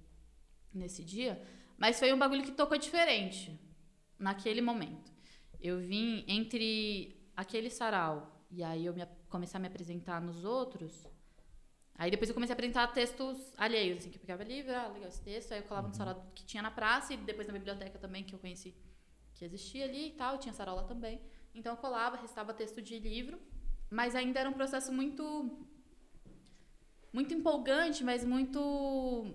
nesse 0.73 1.05
dia. 1.05 1.43
Mas 1.77 1.99
foi 1.99 2.13
um 2.13 2.19
bagulho 2.19 2.43
que 2.43 2.53
tocou 2.53 2.79
diferente 2.79 3.59
naquele 4.19 4.63
momento. 4.63 5.13
Eu 5.61 5.79
vim 5.79 6.25
entre 6.27 7.31
aquele 7.37 7.71
sarau 7.71 8.45
e 8.51 8.63
aí 8.63 8.87
eu 8.87 8.95
me, 8.95 9.07
comecei 9.29 9.59
a 9.59 9.61
me 9.61 9.67
apresentar 9.67 10.21
nos 10.21 10.45
outros. 10.45 11.07
Aí 11.99 12.11
depois 12.11 12.29
eu 12.29 12.35
comecei 12.35 12.53
a 12.53 12.55
apresentar 12.55 12.87
textos 12.89 13.39
alheios, 13.57 13.99
assim, 13.99 14.11
que 14.11 14.17
eu 14.17 14.21
pegava 14.21 14.45
livro, 14.45 14.75
ah, 14.75 14.89
legal 14.89 15.09
esse 15.09 15.23
texto. 15.23 15.53
Aí 15.53 15.61
eu 15.61 15.65
colava 15.65 15.89
no 15.89 15.95
sarau 15.95 16.31
que 16.35 16.45
tinha 16.45 16.63
na 16.63 16.71
praça 16.71 17.15
e 17.15 17.17
depois 17.17 17.47
na 17.47 17.55
biblioteca 17.55 17.99
também, 17.99 18.23
que 18.23 18.35
eu 18.35 18.39
conheci 18.39 18.75
que 19.35 19.45
existia 19.45 19.85
ali 19.85 20.09
e 20.09 20.11
tal, 20.13 20.39
tinha 20.39 20.53
sarau 20.53 20.77
lá 20.77 20.85
também. 20.85 21.21
Então 21.55 21.73
eu 21.73 21.77
colava, 21.77 22.17
recitava 22.17 22.53
texto 22.53 22.83
de 22.83 22.99
livro, 22.99 23.39
mas 23.91 24.15
ainda 24.15 24.41
era 24.41 24.49
um 24.49 24.53
processo 24.53 24.93
muito 24.93 25.65
muito 27.13 27.33
empolgante, 27.33 28.05
mas 28.05 28.25
muito 28.25 29.35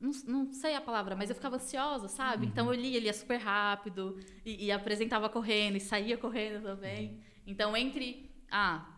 não, 0.00 0.10
não 0.26 0.52
sei 0.52 0.74
a 0.74 0.80
palavra, 0.80 1.14
mas 1.14 1.30
eu 1.30 1.36
ficava 1.36 1.56
ansiosa, 1.56 2.08
sabe? 2.08 2.46
Então 2.46 2.72
eu 2.72 2.80
lia, 2.80 2.98
lia 2.98 3.12
super 3.12 3.38
rápido 3.38 4.18
e, 4.44 4.66
e 4.66 4.72
apresentava 4.72 5.28
correndo 5.28 5.76
e 5.76 5.80
saía 5.80 6.18
correndo 6.18 6.62
também. 6.62 7.22
Então 7.46 7.76
entre 7.76 8.30
ah, 8.50 8.93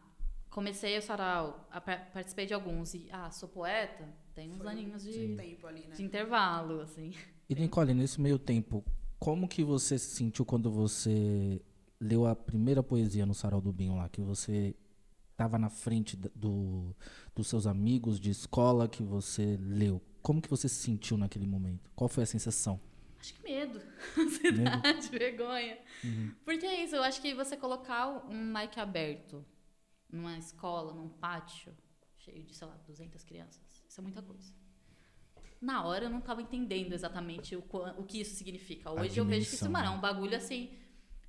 comecei 0.56 0.97
o 0.97 1.03
sarau, 1.03 1.69
a 1.70 1.82
par- 1.82 2.11
participei 2.14 2.47
de 2.47 2.55
alguns 2.55 2.94
e 2.94 3.06
ah, 3.12 3.31
sou 3.31 3.47
poeta, 3.47 4.08
tem 4.35 4.50
uns 4.50 4.56
Foi 4.56 4.69
aninhos 4.69 5.03
de, 5.03 5.37
tempo 5.37 5.67
ali, 5.67 5.87
né? 5.87 5.94
de 5.94 6.03
intervalo, 6.03 6.81
assim. 6.81 7.12
E 7.47 7.55
Nicole, 7.55 7.93
nesse 7.93 8.19
meio 8.19 8.38
tempo, 8.38 8.82
como 9.19 9.47
que 9.47 9.62
você 9.62 9.99
se 9.99 10.17
sentiu 10.17 10.47
quando 10.47 10.70
você 10.70 11.61
leu 12.00 12.25
a 12.26 12.35
primeira 12.35 12.82
poesia 12.82 13.26
no 13.26 13.35
Sarau 13.35 13.61
do 13.61 13.70
Binho 13.70 13.97
lá? 13.97 14.08
Que 14.08 14.23
você 14.23 14.75
estava 15.32 15.58
na 15.58 15.69
frente 15.69 16.17
do, 16.17 16.97
dos 17.35 17.49
seus 17.49 17.67
amigos 17.67 18.19
de 18.19 18.31
escola 18.31 18.88
que 18.88 19.02
você 19.02 19.59
leu. 19.61 20.00
Como 20.23 20.41
que 20.41 20.49
você 20.49 20.70
se 20.70 20.76
sentiu 20.76 21.19
naquele 21.19 21.47
momento? 21.47 21.91
Qual 21.94 22.09
foi 22.09 22.23
a 22.23 22.26
sensação? 22.26 22.81
Acho 23.20 23.35
que 23.35 23.43
medo, 23.43 23.79
ansiedade, 24.19 25.09
vergonha. 25.11 25.76
Porque 26.47 26.64
é 26.64 26.82
isso, 26.82 26.97
eu 26.97 27.02
acho 27.02 27.20
que 27.20 27.35
você 27.35 27.59
colocar 27.59 28.26
um 28.26 28.43
mic 28.43 28.81
aberto 28.81 29.44
numa 30.17 30.37
escola, 30.39 30.93
num 30.93 31.09
pátio, 31.09 31.77
cheio 32.19 32.43
de, 32.43 32.55
sei 32.55 32.67
lá, 32.67 32.75
200 32.87 33.23
crianças, 33.25 33.85
isso 33.89 34.01
é 34.01 34.03
muita 34.03 34.23
coisa. 34.23 34.53
Na 35.61 35.85
hora 35.85 36.05
eu 36.05 36.11
não 36.11 36.19
estava 36.19 36.43
entendendo 36.43 36.93
exatamente 36.93 37.57
o, 37.57 37.65
o 37.99 38.05
que 38.05 38.21
isso 38.21 38.35
significa. 38.35 38.91
Hoje 38.91 39.19
eu 39.19 39.25
vejo 39.25 39.49
que 39.49 39.55
isso, 39.55 39.71
mano, 39.71 39.87
é 39.87 39.91
né? 39.91 39.97
um 39.97 40.01
bagulho 40.01 40.37
assim. 40.37 40.71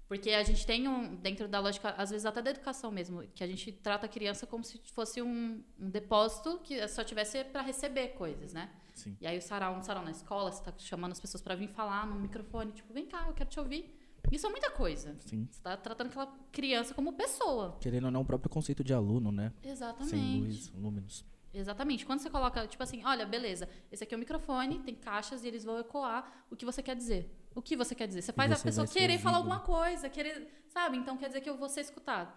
Porque 0.07 0.31
a 0.31 0.43
gente 0.43 0.65
tem 0.65 0.87
um, 0.87 1.15
dentro 1.15 1.49
da 1.49 1.59
lógica, 1.59 1.89
às 1.97 2.09
vezes 2.09 2.25
até 2.25 2.41
da 2.41 2.49
educação 2.51 2.89
mesmo, 2.89 3.23
que 3.35 3.43
a 3.43 3.47
gente 3.47 3.71
trata 3.73 4.05
a 4.05 4.09
criança 4.09 4.47
como 4.47 4.63
se 4.63 4.79
fosse 4.93 5.21
um, 5.21 5.61
um 5.77 5.89
depósito 5.89 6.59
que 6.63 6.87
só 6.87 7.03
tivesse 7.03 7.43
para 7.43 7.61
receber 7.61 8.09
coisas, 8.09 8.53
né? 8.53 8.71
Sim. 8.95 9.17
E 9.19 9.27
aí 9.27 9.37
o 9.37 9.41
sarau, 9.41 9.75
um 9.75 9.83
sarau 9.83 10.03
na 10.03 10.11
escola, 10.11 10.51
você 10.51 10.63
tá 10.63 10.73
chamando 10.77 11.11
as 11.11 11.19
pessoas 11.19 11.41
para 11.41 11.55
vir 11.55 11.67
falar 11.67 12.07
no 12.07 12.15
microfone, 12.15 12.71
tipo, 12.71 12.93
vem 12.93 13.05
cá, 13.05 13.25
eu 13.27 13.33
quero 13.33 13.49
te 13.49 13.59
ouvir. 13.59 13.96
Isso 14.31 14.45
é 14.45 14.49
muita 14.49 14.69
coisa. 14.71 15.15
Sim. 15.25 15.47
Você 15.49 15.61
tá 15.61 15.75
tratando 15.77 16.07
aquela 16.07 16.27
criança 16.51 16.93
como 16.93 17.13
pessoa. 17.13 17.77
Querendo 17.79 18.05
ou 18.05 18.11
não, 18.11 18.21
o 18.21 18.25
próprio 18.25 18.49
conceito 18.49 18.83
de 18.83 18.93
aluno, 18.93 19.31
né? 19.31 19.53
Sem 19.61 19.71
Exatamente. 19.71 20.15
luz, 20.39 20.71
lúminos. 20.75 21.25
Exatamente. 21.53 22.05
Quando 22.05 22.19
você 22.19 22.29
coloca, 22.29 22.67
tipo 22.67 22.83
assim, 22.83 23.03
olha, 23.05 23.25
beleza, 23.25 23.67
esse 23.91 24.03
aqui 24.03 24.13
é 24.13 24.17
o 24.17 24.19
microfone, 24.19 24.79
tem 24.79 24.93
caixas 24.93 25.43
e 25.43 25.47
eles 25.47 25.63
vão 25.63 25.79
ecoar 25.79 26.45
o 26.51 26.55
que 26.55 26.65
você 26.65 26.83
quer 26.83 26.95
dizer. 26.95 27.33
O 27.55 27.61
que 27.61 27.75
você 27.75 27.95
quer 27.95 28.07
dizer? 28.07 28.21
Você 28.21 28.33
faz 28.33 28.51
a 28.51 28.55
você 28.55 28.63
pessoa 28.65 28.85
vai 28.85 28.93
ser 28.93 28.99
querer 28.99 29.17
falar 29.17 29.39
ouvido. 29.39 29.53
alguma 29.53 29.65
coisa, 29.65 30.09
querer, 30.09 30.47
sabe? 30.67 30.97
Então 30.97 31.17
quer 31.17 31.27
dizer 31.27 31.41
que 31.41 31.49
eu 31.49 31.57
vou 31.57 31.69
ser 31.69 31.81
escutado. 31.81 32.31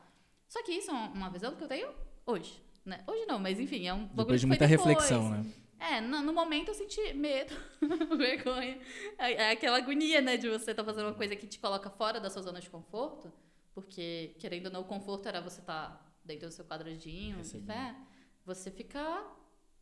Só 0.49 0.63
que 0.63 0.73
isso 0.73 0.91
é 0.91 0.95
uma- 0.95 1.29
visão 1.29 1.55
que 1.55 1.63
eu 1.63 1.69
tenho 1.69 1.91
hoje, 2.25 2.63
né? 2.85 3.05
Hoje 3.07 3.27
não, 3.27 3.39
mas 3.39 3.61
enfim, 3.61 3.87
é 3.87 3.93
um 3.93 3.99
bagulho 4.07 4.17
Depois 4.17 4.41
de 4.41 4.47
muita 4.47 4.67
depois. 4.67 4.87
reflexão, 4.89 5.29
né? 5.29 5.45
É, 5.81 6.01
no, 6.01 6.21
no 6.21 6.33
momento 6.33 6.69
eu 6.69 6.75
senti 6.75 7.15
medo, 7.15 7.55
vergonha. 8.17 8.79
É, 9.19 9.33
é 9.33 9.51
aquela 9.53 9.79
agonia, 9.79 10.21
né, 10.21 10.37
de 10.37 10.49
você 10.49 10.73
estar 10.73 10.85
fazendo 10.85 11.07
uma 11.07 11.15
coisa 11.15 11.35
que 11.35 11.47
te 11.47 11.59
coloca 11.59 11.89
fora 11.89 12.21
da 12.21 12.29
sua 12.29 12.43
zona 12.43 12.61
de 12.61 12.69
conforto, 12.69 13.33
porque, 13.73 14.35
querendo 14.39 14.67
ou 14.67 14.73
não, 14.73 14.81
o 14.83 14.85
conforto 14.85 15.27
era 15.27 15.41
você 15.41 15.61
estar 15.61 16.07
dentro 16.23 16.49
do 16.49 16.53
seu 16.53 16.67
quadradinho, 16.67 17.39
né? 17.67 18.07
Você 18.45 18.71
fica 18.71 19.25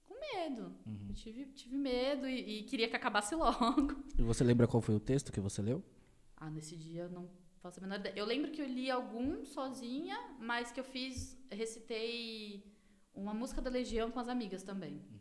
com 0.07 0.15
medo. 0.21 0.75
Uhum. 0.87 1.07
Eu 1.09 1.15
tive, 1.15 1.47
tive 1.47 1.77
medo 1.77 2.29
e, 2.29 2.61
e 2.61 2.63
queria 2.63 2.89
que 2.89 2.97
acabasse 2.97 3.35
logo. 3.35 4.07
E 4.19 4.23
você 4.23 4.43
lembra 4.43 4.67
qual 4.67 4.81
foi 4.81 4.95
o 4.95 5.01
texto 5.01 5.33
que 5.33 5.41
você 5.41 5.63
leu? 5.63 5.83
Ah, 6.37 6.51
nesse 6.51 6.77
dia 6.77 7.03
eu 7.03 7.11
não 7.11 7.29
faço 7.61 7.81
a 7.81 7.83
menor 7.83 7.99
ideia. 7.99 8.15
Eu 8.17 8.25
lembro 8.25 8.51
que 8.51 8.61
eu 8.61 8.67
li 8.67 8.91
algum 8.91 9.45
sozinha, 9.45 10.17
mas 10.41 10.73
que 10.73 10.81
eu 10.81 10.85
fiz, 10.85 11.37
recitei 11.51 12.65
uma 13.15 13.35
música 13.35 13.61
da 13.61 13.71
Legião 13.71 14.11
com 14.11 14.21
as 14.21 14.29
amigas 14.29 14.63
também. 14.63 14.95
Uhum. 14.95 15.18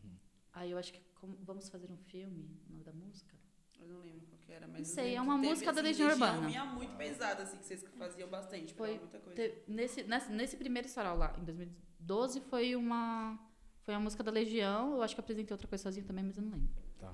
Aí 0.59 0.71
eu 0.71 0.77
acho 0.77 0.91
que 0.93 1.01
como- 1.15 1.37
vamos 1.43 1.69
fazer 1.69 1.89
um 1.91 1.97
filme, 1.97 2.49
o 2.67 2.71
nome 2.71 2.83
da 2.83 2.93
música. 2.93 3.35
Eu 3.79 3.87
não 3.89 3.99
lembro 4.01 4.25
qual 4.27 4.39
que 4.41 4.51
era, 4.51 4.67
mas. 4.67 4.87
Não 4.87 4.95
sei, 4.95 5.15
é 5.15 5.21
uma 5.21 5.35
teve, 5.35 5.47
música 5.49 5.71
da 5.71 5.81
assim, 5.81 5.89
Legião 5.89 6.09
Urbana. 6.09 6.47
Minha 6.47 6.65
muito 6.65 6.95
pesada, 6.97 7.43
assim, 7.43 7.57
que 7.57 7.65
vocês 7.65 7.83
faziam 7.97 8.27
bastante. 8.29 8.73
Foi- 8.73 8.97
muita 8.97 9.19
coisa. 9.19 9.35
Te- 9.41 9.63
Nesse, 9.67 10.03
nesse, 10.03 10.31
nesse 10.31 10.57
primeiro 10.57 10.87
sarau 10.89 11.15
lá, 11.17 11.35
em 11.39 11.43
2012, 11.43 12.41
foi 12.41 12.75
uma, 12.75 13.37
foi 13.83 13.93
uma 13.93 13.99
música 14.01 14.23
da 14.23 14.31
Legião. 14.31 14.95
Eu 14.95 15.01
acho 15.03 15.13
que 15.15 15.21
apresentei 15.21 15.53
outra 15.53 15.67
coisa 15.67 15.83
sozinha 15.83 16.05
também, 16.05 16.23
mas 16.25 16.37
eu 16.37 16.43
não 16.43 16.51
lembro. 16.51 16.69
Tá. 16.97 17.13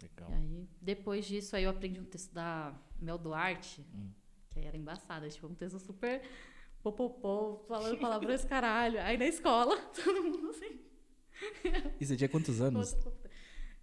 Legal. 0.00 0.30
E 0.30 0.34
aí, 0.34 0.68
depois 0.80 1.26
disso, 1.26 1.56
aí 1.56 1.64
eu 1.64 1.70
aprendi 1.70 1.98
um 2.00 2.04
texto 2.04 2.32
da 2.32 2.72
Mel 3.00 3.18
Duarte, 3.18 3.84
Hum. 3.92 4.10
que 4.52 4.60
aí 4.60 4.66
era 4.66 4.76
embaçado. 4.76 5.28
Tipo, 5.28 5.48
um 5.48 5.54
texto 5.54 5.78
super 5.80 6.22
popopô, 6.82 7.64
falando 7.66 7.98
palavrões 7.98 8.44
caralho. 8.44 9.00
Aí 9.02 9.18
na 9.18 9.26
escola, 9.26 9.76
todo 9.92 10.22
mundo 10.22 10.50
assim. 10.50 10.80
E 12.00 12.06
você 12.06 12.16
tinha 12.16 12.28
quantos 12.28 12.60
anos? 12.60 12.96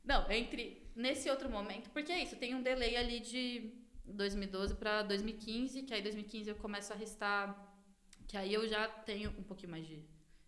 Não, 0.04 0.30
entre. 0.32 0.92
nesse 0.96 1.30
outro 1.30 1.50
momento, 1.50 1.90
porque 1.90 2.12
é 2.12 2.24
isso, 2.24 2.36
tem 2.36 2.54
um 2.54 2.62
delay 2.62 2.96
ali 2.96 3.20
de 3.20 3.74
2012 4.06 4.76
para 4.76 5.02
2015, 5.04 5.84
que 5.84 5.94
aí 5.94 6.02
2015 6.02 6.50
eu 6.50 6.56
começo 6.56 6.94
a 6.94 6.96
restar, 6.96 7.76
que 8.28 8.38
aí 8.38 8.54
eu 8.54 8.68
já 8.68 8.88
tenho 8.88 9.32
um 9.32 9.44
pouquinho 9.44 9.72
mais 9.72 9.88
de 9.88 10.04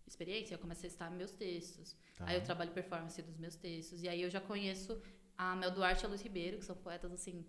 experiência, 0.06 0.56
eu 0.56 0.60
começo 0.60 0.82
a 0.82 0.84
restar 0.84 1.12
meus 1.12 1.32
textos. 1.32 1.96
Tá. 2.16 2.26
Aí 2.28 2.36
eu 2.36 2.44
trabalho 2.44 2.72
performance 2.72 3.22
dos 3.22 3.38
meus 3.38 3.56
textos. 3.56 4.04
E 4.04 4.08
aí 4.08 4.22
eu 4.22 4.30
já 4.30 4.40
conheço 4.40 5.02
a 5.38 5.56
Mel 5.56 5.72
Duarte 5.72 6.04
e 6.04 6.06
a 6.06 6.10
Luiz 6.10 6.22
Ribeiro, 6.22 6.58
que 6.58 6.66
são 6.66 6.76
poetas 6.76 7.12
assim 7.12 7.46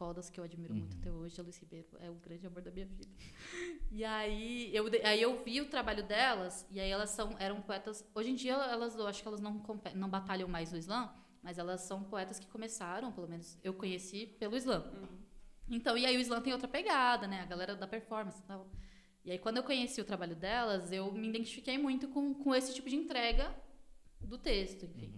fodas 0.00 0.30
que 0.30 0.40
eu 0.40 0.44
admiro 0.44 0.74
muito 0.74 0.96
até 0.96 1.12
hoje. 1.12 1.38
A 1.38 1.42
Luiz 1.44 1.58
Ribeiro 1.58 1.88
é 1.98 2.08
o 2.08 2.14
grande 2.14 2.46
amor 2.46 2.62
da 2.62 2.70
minha 2.70 2.86
vida. 2.86 3.06
E 3.92 4.04
aí 4.04 4.74
eu, 4.74 4.86
aí 5.04 5.20
eu 5.20 5.42
vi 5.42 5.60
o 5.60 5.68
trabalho 5.68 6.04
delas, 6.04 6.64
e 6.70 6.78
aí 6.78 6.88
elas 6.88 7.10
são, 7.10 7.34
eram 7.40 7.60
poetas. 7.60 8.08
Hoje 8.14 8.30
em 8.30 8.36
dia 8.36 8.52
elas, 8.52 8.94
eu 8.94 9.04
acho 9.06 9.20
que 9.20 9.26
elas 9.26 9.40
não, 9.40 9.60
não 9.96 10.08
batalham 10.08 10.48
mais 10.48 10.70
no 10.70 10.78
Islã, 10.78 11.12
mas 11.42 11.58
elas 11.58 11.80
são 11.80 12.04
poetas 12.04 12.38
que 12.38 12.46
começaram, 12.46 13.10
pelo 13.10 13.28
menos 13.28 13.58
eu 13.64 13.74
conheci 13.74 14.26
pelo 14.38 14.56
Islã. 14.56 14.88
Então, 15.68 15.98
e 15.98 16.06
aí 16.06 16.16
o 16.16 16.20
Islã 16.20 16.40
tem 16.40 16.52
outra 16.52 16.68
pegada, 16.68 17.26
né? 17.26 17.40
A 17.40 17.46
galera 17.46 17.74
da 17.74 17.86
performance 17.86 18.40
e 18.40 18.44
tal. 18.44 18.70
E 19.24 19.32
aí, 19.32 19.38
quando 19.38 19.56
eu 19.56 19.64
conheci 19.64 20.00
o 20.00 20.04
trabalho 20.04 20.36
delas, 20.36 20.92
eu 20.92 21.12
me 21.12 21.28
identifiquei 21.28 21.76
muito 21.76 22.08
com, 22.08 22.32
com 22.32 22.54
esse 22.54 22.72
tipo 22.72 22.88
de 22.88 22.96
entrega 22.96 23.54
do 24.20 24.38
texto, 24.38 24.84
enfim. 24.86 25.12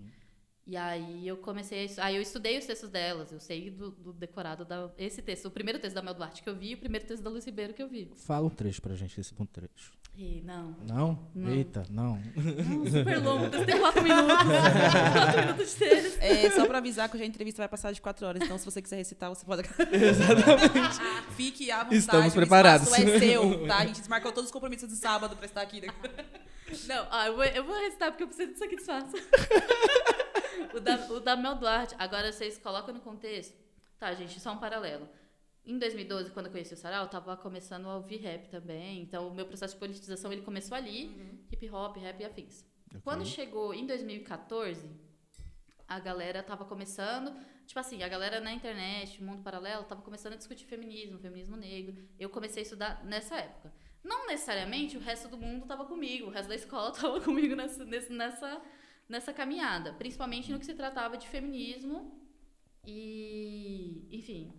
E 0.64 0.76
aí 0.76 1.26
eu 1.26 1.36
comecei 1.38 1.80
a, 1.80 1.84
estu- 1.84 2.00
aí 2.00 2.14
eu 2.16 2.22
estudei 2.22 2.56
os 2.56 2.64
textos 2.64 2.88
delas, 2.88 3.32
eu 3.32 3.40
sei 3.40 3.68
do, 3.68 3.90
do 3.90 4.12
decorado 4.12 4.64
da 4.64 4.88
esse 4.96 5.20
texto, 5.20 5.46
o 5.46 5.50
primeiro 5.50 5.78
texto 5.80 5.94
da 5.96 6.02
Mel 6.02 6.14
Duarte 6.14 6.40
que 6.42 6.48
eu 6.48 6.54
vi 6.54 6.70
e 6.70 6.74
o 6.74 6.78
primeiro 6.78 7.04
texto 7.04 7.20
da 7.22 7.28
Luiz 7.30 7.44
Ribeiro 7.44 7.74
que 7.74 7.82
eu 7.82 7.88
vi. 7.88 8.12
Fala 8.16 8.46
um 8.46 8.50
trecho 8.50 8.80
pra 8.80 8.94
gente, 8.94 9.20
esse 9.20 9.34
um 9.38 9.44
trecho. 9.44 9.92
E 10.16 10.40
não, 10.44 10.76
Não? 10.86 11.18
Não. 11.34 11.50
Eita, 11.50 11.82
não. 11.90 12.16
não 12.36 12.84
super 12.86 13.18
longo, 13.18 13.46
o 13.46 13.64
tem 13.64 13.80
quatro 13.80 14.02
minutos. 14.02 14.32
quatro 14.36 15.40
minutos 15.42 15.70
de 15.72 15.76
texto. 15.78 16.18
É, 16.20 16.50
só 16.50 16.66
pra 16.66 16.78
avisar 16.78 17.08
que 17.08 17.16
hoje 17.16 17.24
a 17.24 17.26
entrevista 17.26 17.60
vai 17.62 17.68
passar 17.68 17.90
de 17.92 18.00
quatro 18.00 18.24
horas, 18.26 18.42
então 18.42 18.56
se 18.58 18.64
você 18.64 18.80
quiser 18.80 18.96
recitar, 18.96 19.30
você 19.30 19.44
pode. 19.44 19.62
Exatamente. 19.90 21.34
Fique 21.34 21.70
à 21.72 21.78
vontade. 21.78 21.96
Estamos 21.96 22.32
o 22.34 22.36
preparados. 22.36 22.86
espaço 22.88 23.08
é 23.08 23.18
seu, 23.18 23.66
tá? 23.66 23.78
A 23.78 23.86
gente 23.86 23.98
desmarcou 24.00 24.30
todos 24.32 24.48
os 24.48 24.52
compromissos 24.52 24.88
de 24.88 24.96
sábado 24.96 25.34
pra 25.34 25.46
estar 25.46 25.62
aqui. 25.62 25.80
Não, 26.86 27.06
ah, 27.10 27.26
eu, 27.26 27.34
vou, 27.34 27.44
eu 27.44 27.64
vou 27.64 27.78
recitar 27.80 28.10
porque 28.10 28.22
eu 28.22 28.28
preciso 28.28 28.52
disso 28.52 28.64
aqui 28.64 28.76
disfarça. 28.76 29.12
O, 30.74 30.80
da, 30.80 30.96
o 31.12 31.20
da 31.20 31.36
Mel 31.36 31.56
Duarte, 31.56 31.94
agora 31.98 32.32
vocês 32.32 32.58
colocam 32.58 32.94
no 32.94 33.00
contexto. 33.00 33.56
Tá, 33.98 34.12
gente, 34.14 34.38
só 34.40 34.52
um 34.52 34.58
paralelo. 34.58 35.08
Em 35.64 35.78
2012, 35.78 36.30
quando 36.32 36.46
eu 36.46 36.52
conheci 36.52 36.74
o 36.74 36.76
Sarau, 36.76 37.04
eu 37.04 37.08
tava 37.08 37.36
começando 37.36 37.88
a 37.88 37.96
ouvir 37.96 38.16
rap 38.16 38.48
também. 38.48 39.00
Então, 39.00 39.28
o 39.28 39.34
meu 39.34 39.46
processo 39.46 39.74
de 39.74 39.80
politização, 39.80 40.32
ele 40.32 40.42
começou 40.42 40.76
ali. 40.76 41.44
Hip 41.52 41.70
hop, 41.70 41.96
rap 41.98 42.20
e 42.20 42.24
afins. 42.24 42.64
Quando 43.04 43.24
chegou 43.24 43.72
em 43.72 43.86
2014, 43.86 44.90
a 45.86 45.98
galera 46.00 46.42
tava 46.42 46.64
começando... 46.64 47.32
Tipo 47.64 47.78
assim, 47.78 48.02
a 48.02 48.08
galera 48.08 48.40
na 48.40 48.52
internet, 48.52 49.22
mundo 49.22 49.42
paralelo, 49.42 49.84
tava 49.84 50.02
começando 50.02 50.32
a 50.32 50.36
discutir 50.36 50.66
feminismo, 50.66 51.18
feminismo 51.18 51.56
negro. 51.56 51.96
Eu 52.18 52.28
comecei 52.28 52.62
a 52.62 52.64
estudar 52.64 53.04
nessa 53.04 53.36
época. 53.36 53.72
Não 54.02 54.26
necessariamente 54.26 54.96
o 54.96 55.00
resto 55.00 55.28
do 55.28 55.38
mundo 55.38 55.64
tava 55.64 55.84
comigo, 55.84 56.26
o 56.26 56.30
resto 56.30 56.48
da 56.48 56.56
escola 56.56 56.90
tava 56.92 57.20
comigo 57.20 57.54
nessa, 57.54 57.84
nessa, 57.84 58.60
nessa 59.08 59.32
caminhada. 59.32 59.92
Principalmente 59.94 60.50
no 60.50 60.58
que 60.58 60.66
se 60.66 60.74
tratava 60.74 61.16
de 61.16 61.28
feminismo 61.28 62.20
e... 62.86 64.06
Enfim, 64.10 64.52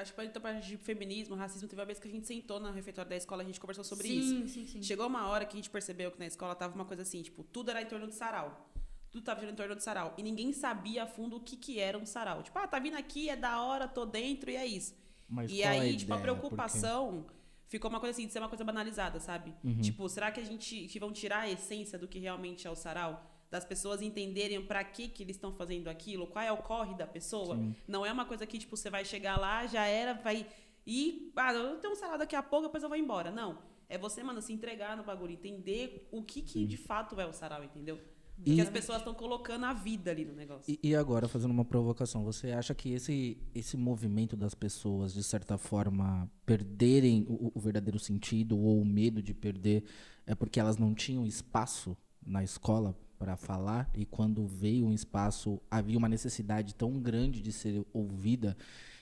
Acho 0.00 0.12
que 0.12 0.16
pode 0.16 0.30
ter 0.30 0.40
parte 0.40 0.66
de 0.66 0.76
feminismo, 0.78 1.36
racismo. 1.36 1.68
Teve 1.68 1.80
uma 1.80 1.86
vez 1.86 2.00
que 2.00 2.08
a 2.08 2.10
gente 2.10 2.26
sentou 2.26 2.58
no 2.58 2.72
refeitório 2.72 3.08
da 3.08 3.16
escola 3.16 3.42
e 3.42 3.44
a 3.44 3.46
gente 3.46 3.60
conversou 3.60 3.84
sobre 3.84 4.08
sim, 4.08 4.18
isso. 4.18 4.48
Sim, 4.48 4.66
sim, 4.66 4.82
Chegou 4.82 5.06
uma 5.06 5.28
hora 5.28 5.44
que 5.44 5.52
a 5.52 5.56
gente 5.56 5.68
percebeu 5.68 6.10
que 6.10 6.18
na 6.18 6.26
escola 6.26 6.54
tava 6.54 6.74
uma 6.74 6.86
coisa 6.86 7.02
assim, 7.02 7.22
tipo, 7.22 7.44
tudo 7.44 7.70
era 7.70 7.82
em 7.82 7.86
torno 7.86 8.06
do 8.06 8.12
sarau. 8.12 8.70
Tudo 9.10 9.24
tava 9.24 9.40
girando 9.40 9.54
em 9.54 9.56
torno 9.56 9.74
do 9.74 9.82
sarau. 9.82 10.14
E 10.16 10.22
ninguém 10.22 10.52
sabia 10.52 11.02
a 11.02 11.06
fundo 11.06 11.36
o 11.36 11.40
que 11.40 11.56
que 11.56 11.78
era 11.78 11.98
um 11.98 12.06
sarau. 12.06 12.42
Tipo, 12.42 12.58
ah, 12.58 12.66
tá 12.66 12.78
vindo 12.78 12.96
aqui, 12.96 13.28
é 13.28 13.36
da 13.36 13.60
hora, 13.60 13.86
tô 13.86 14.06
dentro 14.06 14.50
e 14.50 14.56
é 14.56 14.66
isso. 14.66 14.94
Mas 15.28 15.50
e 15.50 15.60
qual 15.60 15.72
aí, 15.72 15.94
a 15.94 15.98
tipo, 15.98 16.14
a 16.14 16.18
preocupação 16.18 17.26
ficou 17.68 17.90
uma 17.90 18.00
coisa 18.00 18.12
assim, 18.12 18.26
de 18.26 18.32
ser 18.32 18.38
uma 18.38 18.48
coisa 18.48 18.64
banalizada, 18.64 19.20
sabe? 19.20 19.54
Tipo, 19.82 20.08
será 20.08 20.32
que 20.32 20.40
a 20.40 20.44
gente 20.44 20.86
que 20.86 20.98
vão 20.98 21.12
tirar 21.12 21.40
a 21.40 21.50
essência 21.50 21.98
do 21.98 22.08
que 22.08 22.18
realmente 22.18 22.66
é 22.66 22.70
o 22.70 22.74
sarau? 22.74 23.29
Das 23.50 23.64
pessoas 23.64 24.00
entenderem 24.00 24.64
pra 24.64 24.84
que 24.84 25.08
que 25.08 25.22
eles 25.24 25.34
estão 25.36 25.52
fazendo 25.52 25.88
aquilo, 25.88 26.26
qual 26.26 26.44
é 26.44 26.52
o 26.52 26.58
corre 26.58 26.94
da 26.94 27.06
pessoa. 27.06 27.58
Não 27.88 28.06
é 28.06 28.12
uma 28.12 28.24
coisa 28.24 28.46
que, 28.46 28.58
tipo, 28.58 28.76
você 28.76 28.88
vai 28.88 29.04
chegar 29.04 29.36
lá, 29.38 29.66
já 29.66 29.84
era, 29.86 30.14
vai 30.14 30.46
ir. 30.86 31.32
Ah, 31.36 31.52
eu 31.52 31.78
tenho 31.78 31.92
um 31.92 31.96
sarau 31.96 32.16
daqui 32.16 32.36
a 32.36 32.42
pouco, 32.42 32.66
depois 32.66 32.82
eu 32.82 32.88
vou 32.88 32.96
embora. 32.98 33.30
Não. 33.30 33.58
É 33.88 33.98
você, 33.98 34.22
mano, 34.22 34.40
se 34.40 34.52
entregar 34.52 34.96
no 34.96 35.02
bagulho, 35.02 35.32
entender 35.32 36.06
o 36.12 36.22
que, 36.22 36.42
que 36.42 36.64
de 36.64 36.76
fato 36.76 37.20
é 37.20 37.26
o 37.26 37.32
sarau, 37.32 37.64
entendeu? 37.64 37.98
Porque 38.36 38.52
E- 38.52 38.60
as 38.60 38.70
pessoas 38.70 38.98
estão 38.98 39.12
colocando 39.12 39.66
a 39.66 39.72
vida 39.72 40.12
ali 40.12 40.24
no 40.24 40.32
negócio. 40.32 40.72
E, 40.72 40.78
e 40.90 40.94
agora, 40.94 41.26
fazendo 41.26 41.50
uma 41.50 41.64
provocação, 41.64 42.22
você 42.24 42.52
acha 42.52 42.72
que 42.72 42.92
esse, 42.92 43.36
esse 43.52 43.76
movimento 43.76 44.36
das 44.36 44.54
pessoas, 44.54 45.12
de 45.12 45.24
certa 45.24 45.58
forma, 45.58 46.30
perderem 46.46 47.26
o, 47.28 47.50
o 47.52 47.60
verdadeiro 47.60 47.98
sentido 47.98 48.56
ou 48.56 48.80
o 48.80 48.84
medo 48.84 49.20
de 49.20 49.34
perder 49.34 49.82
é 50.24 50.34
porque 50.36 50.60
elas 50.60 50.78
não 50.78 50.94
tinham 50.94 51.26
espaço 51.26 51.96
na 52.24 52.44
escola 52.44 52.96
para 53.20 53.36
falar 53.36 53.90
e 53.94 54.06
quando 54.06 54.46
veio 54.46 54.86
um 54.86 54.92
espaço 54.94 55.60
havia 55.70 55.98
uma 55.98 56.08
necessidade 56.08 56.74
tão 56.74 56.98
grande 56.98 57.42
de 57.42 57.52
ser 57.52 57.86
ouvida 57.92 58.56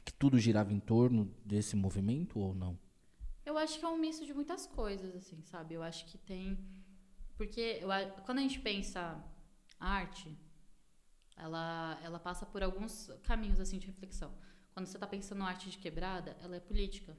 que 0.05 0.13
tudo 0.13 0.41
girava 0.41 0.73
em 0.73 0.81
torno 0.81 1.33
desse 1.45 1.77
movimento 1.77 2.41
ou 2.41 2.53
não? 2.53 2.77
Eu 3.47 3.57
acho 3.57 3.79
que 3.79 3.85
é 3.85 3.89
um 3.89 3.97
misto 3.97 4.27
de 4.27 4.35
muitas 4.35 4.67
coisas, 4.67 5.15
assim, 5.15 5.41
sabe? 5.43 5.75
Eu 5.75 5.85
acho 5.85 6.05
que 6.07 6.19
tem. 6.19 6.59
Porque 7.37 7.79
eu 7.81 7.89
quando 8.25 8.39
a 8.39 8.43
gente 8.43 8.59
pensa 8.59 9.25
arte, 9.79 10.37
ela, 11.37 11.97
ela 12.03 12.19
passa 12.19 12.45
por 12.45 12.61
alguns 12.61 13.09
caminhos, 13.23 13.61
assim, 13.61 13.79
de 13.79 13.87
reflexão. 13.87 14.35
Quando 14.73 14.87
você 14.87 14.97
está 14.97 15.07
pensando 15.07 15.45
arte 15.45 15.71
de 15.71 15.79
quebrada, 15.79 16.37
ela 16.43 16.57
é 16.57 16.61
política, 16.61 17.17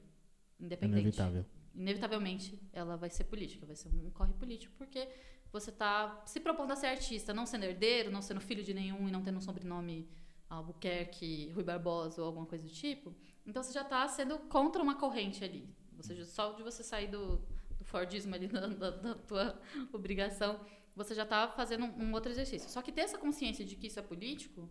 independente. 0.60 1.00
Inevitável. 1.00 1.46
Inevitavelmente, 1.74 2.60
ela 2.74 2.96
vai 2.96 3.08
ser 3.08 3.24
política, 3.24 3.64
vai 3.64 3.76
ser 3.76 3.88
um 3.88 4.10
corre 4.10 4.34
político, 4.34 4.74
porque 4.76 5.08
você 5.52 5.70
está 5.70 6.22
se 6.26 6.38
propondo 6.40 6.70
a 6.72 6.76
ser 6.76 6.86
artista, 6.88 7.34
não 7.34 7.46
sendo 7.46 7.64
herdeiro, 7.64 8.10
não 8.10 8.22
sendo 8.22 8.40
filho 8.40 8.62
de 8.62 8.72
nenhum 8.74 9.08
e 9.08 9.10
não 9.10 9.22
tendo 9.22 9.38
um 9.38 9.40
sobrenome 9.40 10.08
Albuquerque, 10.48 11.50
Rui 11.54 11.64
Barbosa 11.64 12.20
ou 12.20 12.26
alguma 12.28 12.46
coisa 12.46 12.64
do 12.64 12.70
tipo. 12.70 13.14
Então 13.46 13.62
você 13.62 13.72
já 13.72 13.82
está 13.82 14.06
sendo 14.08 14.38
contra 14.40 14.82
uma 14.82 14.96
corrente 14.96 15.42
ali. 15.44 15.68
Você 15.96 16.14
já- 16.14 16.24
só 16.24 16.52
de 16.52 16.62
você 16.62 16.82
sair 16.82 17.06
do, 17.08 17.36
do 17.78 17.84
Fordismo 17.84 18.34
ali 18.34 18.46
da, 18.48 18.66
da- 18.66 18.90
da 18.90 19.14
tua 19.14 19.60
obrigação, 19.92 20.60
você 20.94 21.14
já 21.14 21.22
está 21.22 21.48
fazendo 21.48 21.84
um, 21.86 22.04
um 22.08 22.12
outro 22.12 22.30
exercício. 22.30 22.68
Só 22.68 22.82
que 22.82 22.92
ter 22.92 23.02
essa 23.02 23.16
consciência 23.18 23.64
de 23.64 23.76
que 23.76 23.86
isso 23.86 23.98
é 23.98 24.02
político 24.02 24.68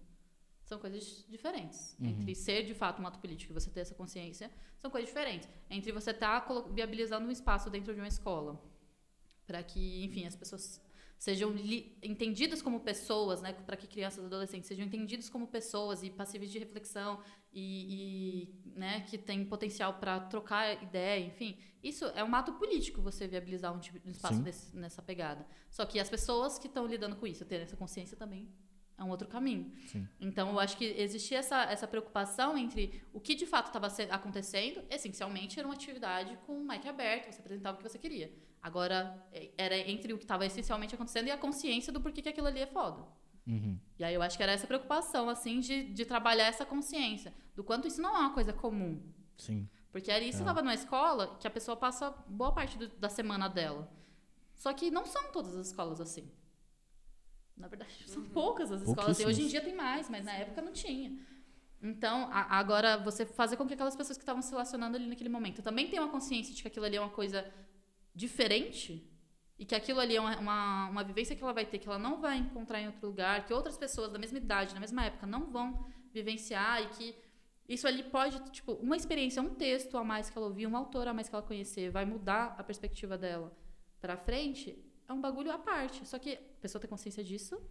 são 0.64 0.78
coisas 0.78 1.26
diferentes. 1.28 1.96
Entre 2.00 2.36
ser 2.36 2.64
de 2.64 2.76
fato 2.76 3.02
um 3.02 3.08
ato 3.08 3.20
político 3.20 3.52
e 3.52 3.56
você 3.56 3.70
ter 3.72 3.80
essa 3.80 3.96
consciência, 3.96 4.52
são 4.78 4.92
coisas 4.92 5.10
diferentes. 5.10 5.50
Entre 5.70 5.92
você 5.92 6.12
estar 6.12 6.46
viabilizando 6.72 7.26
um 7.28 7.32
espaço 7.32 7.70
dentro 7.70 7.94
de 7.94 8.00
uma 8.00 8.08
escola 8.08 8.62
para 9.50 9.64
que, 9.64 10.06
enfim, 10.06 10.28
as 10.28 10.36
pessoas 10.36 10.80
sejam 11.18 11.50
entendidas 12.04 12.62
como 12.62 12.80
pessoas, 12.92 13.42
né, 13.42 13.52
para 13.52 13.76
que 13.76 13.88
crianças 13.88 14.24
e 14.24 14.28
adolescentes 14.28 14.68
sejam 14.68 14.86
entendidos 14.86 15.28
como 15.28 15.48
pessoas 15.48 16.04
e 16.04 16.10
passíveis 16.12 16.52
de 16.52 16.60
reflexão 16.60 17.20
e, 17.52 17.66
e, 17.96 18.72
né, 18.80 19.02
que 19.10 19.18
tem 19.18 19.44
potencial 19.44 19.96
para 19.96 20.20
trocar 20.20 20.82
ideia, 20.84 21.20
enfim. 21.26 21.58
Isso 21.84 22.06
é 22.16 22.24
um 22.24 22.34
ato 22.36 22.54
político 22.54 23.02
você 23.02 23.28
viabilizar 23.28 23.76
um, 23.76 23.80
tipo, 23.80 23.98
um 24.08 24.12
espaço 24.12 24.36
desse- 24.44 24.76
nessa 24.78 25.02
pegada. 25.02 25.46
Só 25.70 25.84
que 25.84 26.00
as 26.00 26.10
pessoas 26.10 26.60
que 26.60 26.68
estão 26.68 26.86
lidando 26.86 27.16
com 27.16 27.26
isso, 27.28 27.44
terem 27.44 27.64
essa 27.64 27.76
consciência 27.76 28.16
também 28.16 28.48
é 28.98 29.04
um 29.04 29.10
outro 29.10 29.28
caminho. 29.28 29.72
Sim. 29.88 30.08
Então, 30.22 30.50
eu 30.52 30.60
acho 30.60 30.78
que 30.78 30.86
existia 30.86 31.40
essa, 31.40 31.64
essa 31.64 31.88
preocupação 31.88 32.58
entre 32.58 33.02
o 33.14 33.20
que 33.20 33.34
de 33.34 33.46
fato 33.46 33.68
estava 33.68 33.88
acontecendo. 34.14 34.84
Essencialmente, 34.90 35.58
era 35.58 35.68
uma 35.68 35.74
atividade 35.74 36.38
com 36.46 36.54
o 36.62 36.68
mic 36.68 36.86
aberto, 36.88 37.32
você 37.32 37.40
apresentava 37.40 37.76
o 37.76 37.82
que 37.82 37.90
você 37.90 37.98
queria. 37.98 38.30
Agora, 38.62 39.26
é- 39.32 39.52
era 39.58 39.78
entre 39.78 40.14
o 40.14 40.18
que 40.18 40.24
estava 40.26 40.46
essencialmente 40.46 40.94
acontecendo 40.96 41.28
e 41.28 41.32
a 41.32 41.38
consciência 41.38 41.92
do 41.94 42.02
porquê 42.02 42.22
que 42.22 42.30
aquilo 42.30 42.48
ali 42.48 42.60
é 42.60 42.68
foda. 42.68 43.06
Uhum. 43.48 43.80
E 43.98 44.04
aí 44.04 44.14
eu 44.14 44.22
acho 44.22 44.36
que 44.38 44.44
era 44.44 44.52
essa 44.52 44.68
preocupação, 44.68 45.30
assim, 45.30 45.60
de, 45.60 45.84
de 45.86 46.06
trabalhar 46.06 46.46
essa 46.46 46.66
consciência. 46.66 47.34
Do 47.56 47.64
quanto 47.64 47.88
isso 47.88 48.02
não 48.02 48.16
é 48.16 48.20
uma 48.20 48.34
coisa 48.34 48.52
comum. 48.54 49.02
Sim. 49.38 49.68
Porque 49.92 50.12
ali 50.12 50.32
você 50.32 50.38
É. 50.38 50.42
estava 50.42 50.62
numa 50.62 50.74
escola 50.74 51.36
que 51.40 51.48
a 51.48 51.50
pessoa 51.50 51.76
passa 51.76 52.12
boa 52.28 52.52
parte 52.52 52.78
do- 52.78 52.90
da 52.90 53.10
semana 53.10 53.48
dela. 53.48 53.92
Só 54.56 54.72
que 54.74 54.92
não 54.92 55.06
são 55.06 55.32
todas 55.32 55.56
as 55.56 55.68
escolas 55.68 56.00
assim. 56.02 56.30
Na 57.58 57.68
verdade, 57.68 57.92
são 58.08 58.24
poucas 58.26 58.72
as 58.72 58.82
escolas 58.82 59.12
assim. 59.12 59.26
Hoje 59.26 59.44
em 59.44 59.48
dia 59.48 59.62
tem 59.62 59.74
mais, 59.76 60.10
mas 60.10 60.26
na 60.26 60.34
época 60.34 60.62
não 60.62 60.72
tinha. 60.74 61.18
Então, 61.82 62.30
a- 62.32 62.58
agora, 62.60 62.98
você 62.98 63.26
fazer 63.26 63.56
com 63.58 63.66
que 63.66 63.74
aquelas 63.74 63.96
pessoas 63.96 64.18
que 64.18 64.22
estavam 64.22 64.42
se 64.42 64.52
relacionando 64.52 64.98
ali 64.98 65.08
naquele 65.08 65.30
momento 65.30 65.62
também 65.62 65.88
tenham 65.90 66.04
a 66.06 66.10
consciência 66.10 66.54
de 66.54 66.62
que 66.62 66.68
aquilo 66.68 66.86
ali 66.86 66.98
é 66.98 67.02
uma 67.02 67.10
coisa 67.10 67.50
diferente 68.14 69.10
e 69.58 69.66
que 69.66 69.76
aquilo 69.76 70.00
ali 70.00 70.16
é 70.16 70.22
uma, 70.22 70.38
uma, 70.38 70.90
uma 70.90 71.04
vivência 71.04 71.36
que 71.36 71.44
ela 71.44 71.54
vai 71.54 71.66
ter, 71.66 71.80
que 71.80 71.88
ela 71.88 72.00
não 72.00 72.22
vai 72.22 72.38
encontrar 72.38 72.82
em 72.82 72.88
outro 72.88 73.08
lugar, 73.08 73.46
que 73.46 73.54
outras 73.54 73.78
pessoas 73.78 74.12
da 74.12 74.18
mesma 74.18 74.38
idade, 74.38 74.74
na 74.74 74.80
mesma 74.80 75.04
época, 75.04 75.28
não 75.28 75.52
vão 75.52 75.86
vivenciar 76.14 76.82
e 76.82 76.88
que 76.88 77.16
isso 77.68 77.88
ali 77.88 78.04
pode, 78.04 78.40
tipo, 78.52 78.74
uma 78.74 78.96
experiência, 78.96 79.42
um 79.42 79.54
texto 79.54 79.98
a 79.98 80.04
mais 80.04 80.30
que 80.30 80.38
ela 80.38 80.48
ouvir, 80.48 80.66
um 80.66 80.76
autor 80.76 81.08
a 81.08 81.14
mais 81.14 81.28
que 81.30 81.36
ela 81.36 81.44
conhecer, 81.44 81.92
vai 81.92 82.06
mudar 82.06 82.56
a 82.58 82.64
perspectiva 82.64 83.18
dela 83.18 83.56
pra 84.00 84.18
frente, 84.18 84.84
é 85.08 85.14
um 85.14 85.20
bagulho 85.20 85.52
à 85.52 85.58
parte. 85.58 86.08
Só 86.08 86.18
que 86.18 86.34
a 86.34 86.62
pessoa 86.62 86.82
ter 86.82 86.88
consciência 86.88 87.24
disso 87.24 87.62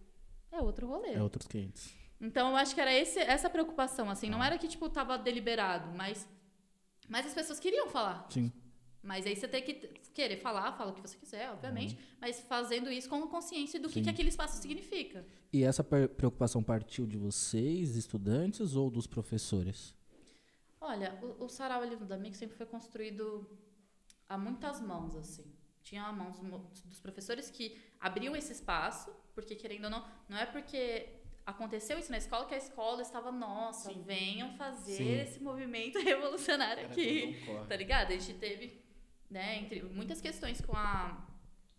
é 0.51 0.61
outro 0.61 0.87
rolê. 0.87 1.13
É 1.13 1.21
outros 1.21 1.47
500. 1.47 1.93
Então 2.21 2.49
eu 2.49 2.55
acho 2.55 2.75
que 2.75 2.81
era 2.81 2.93
esse, 2.93 3.19
essa 3.19 3.49
preocupação, 3.49 4.09
assim, 4.09 4.29
não 4.29 4.43
era 4.43 4.57
que 4.57 4.67
tipo 4.67 4.89
tava 4.89 5.17
deliberado, 5.17 5.95
mas 5.95 6.27
mas 7.07 7.25
as 7.25 7.33
pessoas 7.33 7.59
queriam 7.59 7.89
falar. 7.89 8.27
Sim. 8.29 8.51
Mas 9.01 9.25
aí 9.25 9.35
você 9.35 9.47
tem 9.47 9.63
que 9.63 9.73
querer 10.13 10.37
falar, 10.37 10.73
fala 10.73 10.91
o 10.91 10.93
que 10.93 11.01
você 11.01 11.17
quiser, 11.17 11.49
obviamente, 11.51 11.97
mas 12.19 12.41
fazendo 12.41 12.91
isso 12.91 13.07
com 13.09 13.21
consciência 13.27 13.79
do 13.79 13.87
que, 13.87 13.95
Sim. 13.95 14.03
que 14.03 14.09
aquele 14.09 14.29
espaço 14.29 14.61
significa. 14.61 15.25
E 15.53 15.63
essa 15.63 15.83
preocupação 15.83 16.61
partiu 16.61 17.05
de 17.07 17.17
vocês, 17.17 17.95
estudantes, 17.95 18.75
ou 18.75 18.89
dos 18.89 19.07
professores? 19.07 19.95
Olha, 20.81 21.17
o, 21.21 21.45
o 21.45 21.49
sarau 21.49 21.81
ali 21.81 21.95
no 21.95 22.05
Damic 22.05 22.35
sempre 22.35 22.57
foi 22.57 22.65
construído 22.65 23.49
a 24.27 24.37
muitas 24.37 24.81
mãos, 24.81 25.15
assim. 25.15 25.45
Tinha 25.81 26.11
mãos 26.11 26.39
mo- 26.41 26.69
dos 26.85 26.99
professores 26.99 27.49
que 27.49 27.77
abriam 27.99 28.35
esse 28.35 28.51
espaço, 28.51 29.11
porque 29.33 29.55
querendo 29.55 29.85
ou 29.85 29.89
não, 29.89 30.05
não 30.27 30.37
é 30.37 30.45
porque 30.45 31.07
aconteceu 31.45 31.97
isso 31.97 32.11
na 32.11 32.17
escola 32.17 32.45
que 32.45 32.53
a 32.53 32.57
escola 32.57 33.01
estava, 33.01 33.31
nossa, 33.31 33.91
venham 33.93 34.51
fazer 34.53 34.97
Sim. 34.97 35.11
esse 35.21 35.41
movimento 35.41 35.97
revolucionário 36.03 36.85
aqui. 36.85 37.37
Tá 37.67 37.75
ligado? 37.75 38.11
A 38.11 38.17
gente 38.17 38.33
teve, 38.37 38.79
né, 39.29 39.57
entre 39.59 39.81
muitas 39.83 40.19
questões 40.21 40.61
com 40.61 40.75
a 40.75 41.25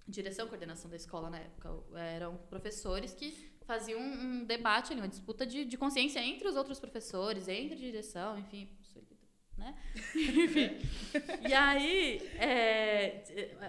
direção 0.07 0.49
coordenação 0.49 0.91
da 0.91 0.97
escola 0.97 1.31
na 1.31 1.39
época. 1.39 1.69
Eram 1.99 2.37
professores 2.49 3.13
que 3.15 3.31
faziam 3.67 4.01
um, 4.01 4.21
um 4.41 4.45
debate 4.45 4.93
ali, 4.93 5.01
uma 5.01 5.09
disputa 5.09 5.47
de, 5.47 5.65
de 5.65 5.77
consciência 5.77 6.21
entre 6.21 6.49
os 6.49 6.57
outros 6.57 6.81
professores, 6.81 7.49
entre 7.49 7.77
direção, 7.77 8.39
enfim, 8.39 8.69
né? 9.57 9.77
Enfim. 10.17 10.71
E 11.47 11.53
aí, 11.53 12.17
é, 12.39 13.23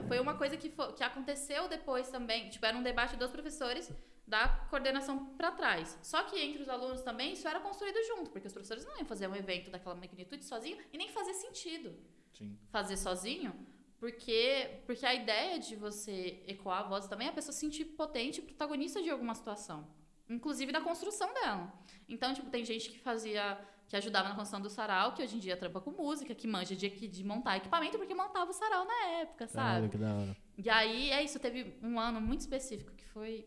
foi 0.08 0.20
uma 0.20 0.36
coisa 0.36 0.56
que, 0.56 0.70
fo- 0.70 0.94
que 0.94 1.04
aconteceu 1.04 1.68
depois 1.68 2.10
também. 2.10 2.50
Tipo, 2.50 2.66
era 2.66 2.78
um 2.78 2.82
debate 2.82 3.18
dos 3.18 3.30
professores 3.30 3.92
da 4.26 4.48
coordenação 4.70 5.36
para 5.36 5.52
trás. 5.52 6.00
Só 6.02 6.24
que 6.24 6.40
entre 6.40 6.62
os 6.62 6.70
alunos 6.70 7.02
também 7.02 7.34
isso 7.34 7.46
era 7.46 7.60
construído 7.60 7.98
junto, 8.08 8.32
porque 8.32 8.48
os 8.48 8.54
professores 8.54 8.86
não 8.86 8.98
iam 8.98 9.06
fazer 9.06 9.28
um 9.28 9.36
evento 9.36 9.70
daquela 9.70 9.94
magnitude 9.94 10.46
sozinho 10.46 10.78
e 10.94 10.98
nem 10.98 11.10
fazia 11.10 11.34
sentido 11.34 11.94
Sim. 12.32 12.58
fazer 12.72 12.96
sozinho, 12.96 13.54
porque 14.02 14.82
porque 14.88 15.06
a 15.06 15.14
ideia 15.14 15.60
de 15.60 15.76
você 15.76 16.44
ecoar 16.48 16.80
a 16.80 16.84
voz 16.90 17.08
também 17.08 17.28
é 17.28 17.30
a 17.30 17.34
pessoa 17.34 17.54
se 17.54 17.60
sentir 17.60 17.86
potente 17.86 18.42
protagonista 18.42 19.00
de 19.00 19.12
alguma 19.12 19.36
situação, 19.36 19.88
inclusive 20.28 20.72
da 20.72 20.82
construção 20.82 21.32
dela. 21.36 21.72
Então, 22.10 22.34
tipo, 22.34 22.50
tem 22.50 22.66
gente 22.66 22.90
que 22.90 22.98
fazia 22.98 23.44
que 23.88 23.96
ajudava 23.96 24.30
na 24.30 24.36
construção 24.36 24.60
do 24.60 24.70
sarau, 24.70 25.14
que 25.14 25.22
hoje 25.22 25.36
em 25.36 25.40
dia 25.40 25.56
trampa 25.56 25.80
com 25.80 25.92
música, 25.92 26.34
que 26.34 26.48
manja 26.48 26.76
de, 26.76 26.90
de 26.90 27.24
montar 27.24 27.58
equipamento, 27.58 27.98
porque 28.00 28.16
montava 28.16 28.50
o 28.50 28.54
sarau 28.54 28.86
na 28.86 29.08
época, 29.20 29.48
sabe? 29.48 29.68
Caralho, 29.68 29.90
que 29.90 29.98
da 29.98 30.16
hora. 30.16 30.38
E 30.58 30.70
aí, 30.70 31.12
é 31.12 31.22
isso, 31.22 31.38
teve 31.40 31.78
um 31.84 32.00
ano 32.00 32.20
muito 32.20 32.40
específico 32.40 32.92
que 32.94 33.06
foi. 33.06 33.46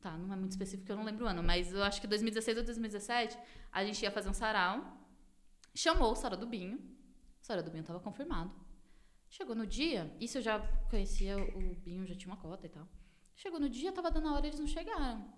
Tá, 0.00 0.16
não 0.16 0.32
é 0.32 0.36
muito 0.36 0.52
específico 0.52 0.90
eu 0.90 0.96
não 0.96 1.04
lembro 1.04 1.26
o 1.26 1.28
ano, 1.28 1.42
mas 1.42 1.74
eu 1.74 1.82
acho 1.82 2.00
que 2.00 2.06
2016 2.06 2.58
ou 2.58 2.64
2017 2.64 3.36
a 3.70 3.84
gente 3.84 4.00
ia 4.02 4.10
fazer 4.10 4.30
um 4.30 4.32
sarau. 4.32 4.96
Chamou 5.74 6.12
o 6.12 6.14
sarau 6.14 6.38
do 6.38 6.46
Binho. 6.46 6.78
O 7.42 7.44
sarau 7.44 7.62
do 7.62 7.70
Binho 7.70 7.84
tava 7.84 8.00
confirmado. 8.00 8.69
Chegou 9.30 9.54
no 9.54 9.64
dia, 9.64 10.12
isso 10.20 10.38
eu 10.38 10.42
já 10.42 10.58
conhecia 10.90 11.36
o 11.38 11.74
Binho, 11.76 12.04
já 12.04 12.16
tinha 12.16 12.32
uma 12.32 12.36
cota 12.40 12.66
e 12.66 12.68
tal. 12.68 12.86
Chegou 13.36 13.60
no 13.60 13.68
dia, 13.68 13.92
tava 13.92 14.10
dando 14.10 14.28
a 14.28 14.32
hora, 14.34 14.46
eles 14.46 14.58
não 14.58 14.66
chegaram. 14.66 15.32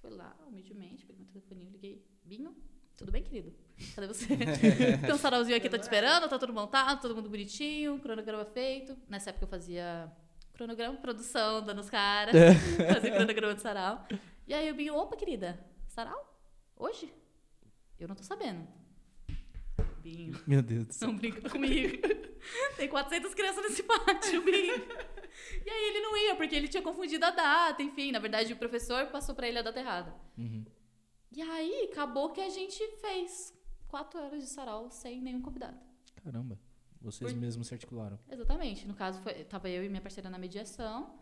Fui 0.00 0.08
lá, 0.10 0.34
humildemente, 0.48 1.04
peguei 1.04 1.22
meu 1.22 1.30
telefoninho, 1.30 1.70
liguei. 1.70 2.02
Binho, 2.24 2.56
tudo 2.96 3.12
bem, 3.12 3.22
querido? 3.22 3.52
Cadê 3.94 4.06
você? 4.06 4.26
Tem 5.04 5.12
um 5.14 5.18
sarauzinho 5.18 5.54
aqui, 5.58 5.68
tá 5.68 5.78
te 5.78 5.82
esperando, 5.82 6.28
tá 6.30 6.38
tudo 6.38 6.54
montado, 6.54 7.02
todo 7.02 7.14
mundo 7.14 7.28
bonitinho, 7.28 7.98
cronograma 8.00 8.46
feito. 8.46 8.96
Nessa 9.06 9.28
época 9.30 9.44
eu 9.44 9.48
fazia 9.48 10.10
cronograma, 10.54 10.96
produção, 10.96 11.62
dando 11.62 11.80
os 11.82 11.90
caras, 11.90 12.34
fazia 12.90 13.10
cronograma 13.14 13.54
de 13.54 13.60
sarau. 13.60 14.06
E 14.48 14.54
aí 14.54 14.70
o 14.70 14.74
Binho, 14.74 14.96
opa, 14.96 15.14
querida, 15.14 15.62
sarau? 15.88 16.40
Hoje? 16.74 17.12
Eu 17.98 18.08
não 18.08 18.14
tô 18.16 18.22
sabendo. 18.22 18.66
Binho, 20.02 20.40
Meu 20.46 20.62
Deus 20.62 20.86
do 20.86 20.94
céu. 20.94 21.08
não 21.08 21.16
brinca 21.18 21.46
comigo. 21.50 21.98
Tem 22.76 22.88
400 22.88 23.34
crianças 23.34 23.62
nesse 23.64 23.82
pátio, 23.82 24.42
Binho. 24.42 24.74
E 25.64 25.70
aí 25.70 25.84
ele 25.90 26.00
não 26.00 26.16
ia, 26.16 26.34
porque 26.34 26.54
ele 26.54 26.66
tinha 26.68 26.82
confundido 26.82 27.24
a 27.24 27.30
data, 27.30 27.82
enfim. 27.82 28.10
Na 28.10 28.18
verdade, 28.18 28.52
o 28.52 28.56
professor 28.56 29.06
passou 29.06 29.34
pra 29.34 29.48
ele 29.48 29.58
a 29.58 29.62
data 29.62 29.78
errada. 29.78 30.14
Uhum. 30.36 30.64
E 31.32 31.40
aí, 31.40 31.88
acabou 31.90 32.30
que 32.30 32.40
a 32.40 32.48
gente 32.48 32.84
fez 33.00 33.54
quatro 33.86 34.20
horas 34.20 34.42
de 34.42 34.48
sarau 34.50 34.90
sem 34.90 35.20
nenhum 35.20 35.40
convidado. 35.40 35.78
Caramba. 36.24 36.58
Vocês 37.00 37.32
Por- 37.32 37.40
mesmos 37.40 37.68
se 37.68 37.74
articularam. 37.74 38.18
Exatamente. 38.28 38.86
No 38.86 38.94
caso, 38.94 39.20
foi, 39.22 39.44
tava 39.44 39.68
eu 39.70 39.84
e 39.84 39.88
minha 39.88 40.00
parceira 40.02 40.28
na 40.28 40.38
mediação. 40.38 41.18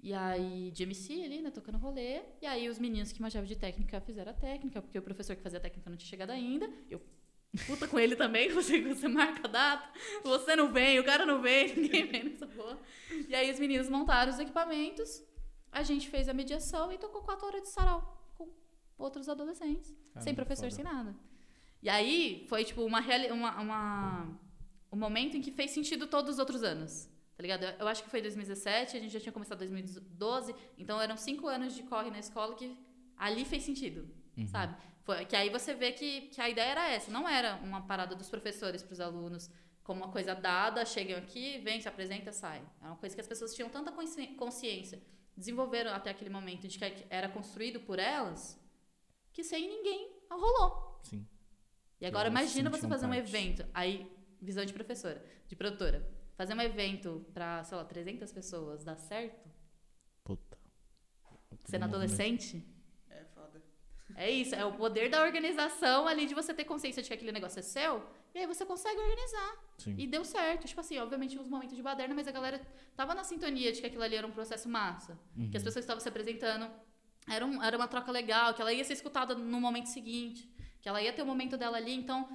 E 0.00 0.12
aí, 0.12 0.70
de 0.70 0.82
MC 0.84 1.24
ali, 1.24 1.40
né, 1.42 1.50
tocando 1.50 1.78
rolê. 1.78 2.20
E 2.42 2.46
aí, 2.46 2.68
os 2.68 2.78
meninos 2.78 3.10
que 3.12 3.20
manjavam 3.20 3.46
de 3.48 3.56
técnica 3.56 4.00
fizeram 4.00 4.30
a 4.30 4.34
técnica, 4.34 4.80
porque 4.82 4.98
o 4.98 5.02
professor 5.02 5.34
que 5.34 5.42
fazia 5.42 5.58
a 5.58 5.62
técnica 5.62 5.88
não 5.90 5.96
tinha 5.96 6.08
chegado 6.10 6.30
ainda. 6.30 6.70
Eu, 6.88 7.00
puta 7.66 7.88
com 7.88 7.98
ele 7.98 8.16
também, 8.16 8.50
você, 8.52 8.80
você 8.82 9.08
marca 9.08 9.46
a 9.46 9.50
data, 9.50 9.88
você 10.22 10.54
não 10.56 10.72
vem, 10.72 10.98
o 10.98 11.04
cara 11.04 11.24
não 11.24 11.40
vem, 11.40 11.74
ninguém 11.76 12.06
vem 12.06 12.24
nessa 12.24 12.46
porra. 12.46 12.78
E 13.28 13.34
aí, 13.34 13.50
os 13.50 13.58
meninos 13.58 13.88
montaram 13.88 14.32
os 14.32 14.38
equipamentos, 14.38 15.22
a 15.70 15.82
gente 15.82 16.08
fez 16.08 16.28
a 16.28 16.34
mediação 16.34 16.92
e 16.92 16.98
tocou 16.98 17.22
quatro 17.22 17.46
horas 17.46 17.62
de 17.62 17.68
sarau 17.68 18.32
com 18.36 18.48
outros 18.96 19.28
adolescentes. 19.28 19.88
sem 19.88 20.34
Caramba, 20.34 20.34
professor, 20.36 20.70
foda. 20.70 20.74
sem 20.74 20.84
nada. 20.84 21.14
E 21.82 21.88
aí, 21.88 22.44
foi, 22.48 22.64
tipo, 22.64 22.82
uma, 22.84 23.00
uma, 23.32 23.60
uma 23.60 24.40
o 24.90 24.96
momento 24.96 25.36
em 25.36 25.40
que 25.40 25.50
fez 25.50 25.70
sentido 25.70 26.06
todos 26.06 26.34
os 26.34 26.38
outros 26.38 26.62
anos. 26.62 27.08
Tá 27.36 27.42
ligado? 27.42 27.62
Eu, 27.78 27.86
acho 27.86 28.02
que 28.02 28.10
foi 28.10 28.20
2017, 28.20 28.96
a 28.96 29.00
gente 29.00 29.12
já 29.12 29.20
tinha 29.20 29.32
começado 29.32 29.58
2012, 29.58 30.52
então 30.76 31.00
eram 31.00 31.16
cinco 31.16 31.46
anos 31.46 31.72
de 31.72 31.84
corre 31.84 32.10
na 32.10 32.18
escola 32.18 32.56
que 32.56 32.76
ali 33.16 33.44
fez 33.44 33.62
sentido, 33.62 34.08
sabe? 34.48 34.76
Foi, 35.08 35.24
que 35.24 35.34
aí 35.34 35.48
você 35.48 35.72
vê 35.72 35.92
que, 35.92 36.28
que 36.28 36.38
a 36.38 36.50
ideia 36.50 36.68
era 36.68 36.86
essa, 36.90 37.10
não 37.10 37.26
era 37.26 37.54
uma 37.62 37.80
parada 37.86 38.14
dos 38.14 38.28
professores 38.28 38.82
para 38.82 38.92
os 38.92 39.00
alunos 39.00 39.50
como 39.82 40.04
uma 40.04 40.12
coisa 40.12 40.34
dada, 40.34 40.84
chegam 40.84 41.16
aqui, 41.16 41.56
vem, 41.60 41.80
se 41.80 41.88
apresenta, 41.88 42.30
sai. 42.30 42.62
É 42.82 42.84
uma 42.88 42.96
coisa 42.96 43.14
que 43.14 43.20
as 43.22 43.26
pessoas 43.26 43.54
tinham 43.54 43.70
tanta 43.70 43.90
consci- 43.90 44.34
consciência, 44.34 45.02
desenvolveram 45.34 45.94
até 45.94 46.10
aquele 46.10 46.28
momento 46.28 46.68
de 46.68 46.78
que 46.78 47.06
era 47.08 47.26
construído 47.26 47.80
por 47.80 47.98
elas, 47.98 48.60
que 49.32 49.42
sem 49.42 49.66
ninguém 49.66 50.14
rolou. 50.30 51.00
Sim. 51.04 51.26
E 52.02 52.04
agora 52.04 52.28
imagina 52.28 52.68
você 52.68 52.86
fazer 52.86 53.06
um 53.06 53.08
parte. 53.08 53.26
evento, 53.26 53.66
aí 53.72 54.14
visão 54.42 54.66
de 54.66 54.74
professora, 54.74 55.24
de 55.46 55.56
produtora, 55.56 56.06
fazer 56.36 56.52
um 56.52 56.60
evento 56.60 57.24
para, 57.32 57.64
sei 57.64 57.78
lá, 57.78 57.84
300 57.86 58.30
pessoas, 58.30 58.84
dá 58.84 58.94
certo? 58.94 59.48
Puta. 60.22 60.58
Sendo 61.64 61.86
adolescente? 61.86 62.62
É 64.20 64.28
isso, 64.30 64.54
é 64.54 64.64
o 64.64 64.72
poder 64.72 65.08
da 65.08 65.22
organização 65.22 66.08
ali 66.08 66.26
de 66.26 66.34
você 66.34 66.52
ter 66.52 66.64
consciência 66.64 67.00
de 67.02 67.08
que 67.08 67.14
aquele 67.14 67.30
negócio 67.30 67.60
é 67.60 67.62
seu, 67.62 68.02
e 68.34 68.38
aí 68.40 68.46
você 68.46 68.64
consegue 68.66 68.98
organizar. 69.00 69.52
Sim. 69.78 69.94
E 69.96 70.06
deu 70.06 70.24
certo. 70.24 70.66
Tipo 70.66 70.80
assim, 70.80 70.98
obviamente, 70.98 71.38
uns 71.38 71.46
momentos 71.48 71.76
de 71.76 71.82
baderna, 71.82 72.14
mas 72.14 72.26
a 72.26 72.32
galera 72.32 72.60
tava 72.96 73.14
na 73.14 73.22
sintonia 73.22 73.72
de 73.72 73.80
que 73.80 73.86
aquilo 73.86 74.02
ali 74.02 74.16
era 74.16 74.26
um 74.26 74.30
processo 74.32 74.68
massa. 74.68 75.16
Que 75.50 75.56
as 75.56 75.62
pessoas 75.62 75.84
estavam 75.84 76.00
se 76.00 76.08
apresentando. 76.08 76.68
Era, 77.30 77.46
um- 77.46 77.62
era 77.62 77.76
uma 77.76 77.86
troca 77.86 78.10
legal, 78.10 78.54
que 78.54 78.60
ela 78.60 78.72
ia 78.72 78.82
ser 78.84 78.94
escutada 78.94 79.34
no 79.36 79.60
momento 79.60 79.86
seguinte. 79.86 80.50
Que 80.82 80.88
ela 80.88 81.00
ia 81.00 81.12
ter 81.12 81.22
o 81.22 81.26
momento 81.26 81.56
dela 81.56 81.76
ali. 81.76 81.94
Então, 81.94 82.28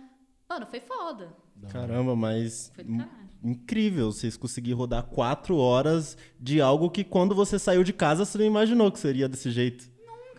mano, 0.50 0.66
foi 0.66 0.80
foda. 0.80 1.36
Caramba, 1.70 2.16
mas 2.16 2.72
Foi 2.76 2.84
do 2.84 2.98
caralho. 2.98 3.30
incrível 3.44 4.12
vocês 4.12 4.36
conseguirem 4.38 4.78
rodar 4.78 5.04
quatro 5.04 5.58
horas 5.58 6.18
de 6.40 6.60
algo 6.62 6.90
que 6.90 7.04
quando 7.04 7.34
você 7.36 7.58
saiu 7.60 7.84
de 7.84 7.94
casa 7.94 8.26
você 8.26 8.38
não 8.38 8.46
imaginou 8.46 8.92
que 8.92 9.00
seria 9.00 9.28
desse 9.30 9.52
jeito. 9.52 9.92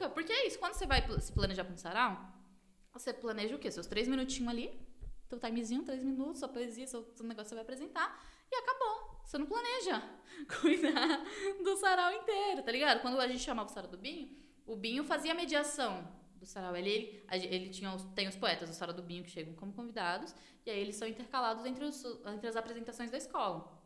Nunca. 0.05 0.09
Porque 0.11 0.33
é 0.33 0.47
isso. 0.47 0.59
Quando 0.59 0.75
você 0.75 0.87
vai 0.87 1.03
se 1.21 1.33
planejar 1.33 1.65
pra 1.65 1.75
um 1.75 1.77
sarau, 1.77 2.19
você 2.93 3.13
planeja 3.13 3.57
o 3.57 3.59
quê? 3.59 3.71
Seus 3.71 3.87
três 3.87 4.07
minutinhos 4.07 4.49
ali, 4.49 4.81
teu 5.29 5.39
timezinho, 5.39 5.83
três 5.83 6.03
minutos, 6.05 6.39
sua 6.39 6.49
poesia, 6.49 6.87
seu, 6.87 7.11
seu 7.15 7.27
negócio 7.27 7.49
você 7.49 7.55
vai 7.55 7.63
apresentar, 7.63 8.23
e 8.51 8.57
acabou. 8.57 9.21
Você 9.25 9.39
não 9.39 9.47
planeja 9.47 10.03
cuidar 10.61 11.25
do 11.63 11.77
sarau 11.77 12.13
inteiro, 12.13 12.63
tá 12.63 12.71
ligado? 12.71 13.01
Quando 13.01 13.19
a 13.19 13.27
gente 13.27 13.41
chamava 13.41 13.69
o 13.69 13.73
sarau 13.73 13.91
do 13.91 13.99
Binho, 13.99 14.37
o 14.67 14.77
Binho 14.77 15.05
fazia 15.05 15.33
a 15.33 15.35
mediação 15.35 16.07
do 16.37 16.47
sarau. 16.47 16.77
Ele, 16.77 17.25
ele, 17.31 17.47
ele 17.47 17.71
tinha 17.71 17.93
os, 17.95 18.05
tem 18.15 18.29
os 18.29 18.37
poetas 18.37 18.69
do 18.69 18.75
sarau 18.75 18.95
do 18.95 19.03
Binho 19.03 19.25
que 19.25 19.31
chegam 19.31 19.55
como 19.55 19.73
convidados, 19.73 20.35
e 20.65 20.71
aí 20.71 20.79
eles 20.79 20.97
são 20.97 21.09
intercalados 21.09 21.65
entre, 21.65 21.85
os, 21.85 22.05
entre 22.27 22.47
as 22.47 22.57
apresentações 22.57 23.11
da 23.11 23.19
escola. 23.19 23.83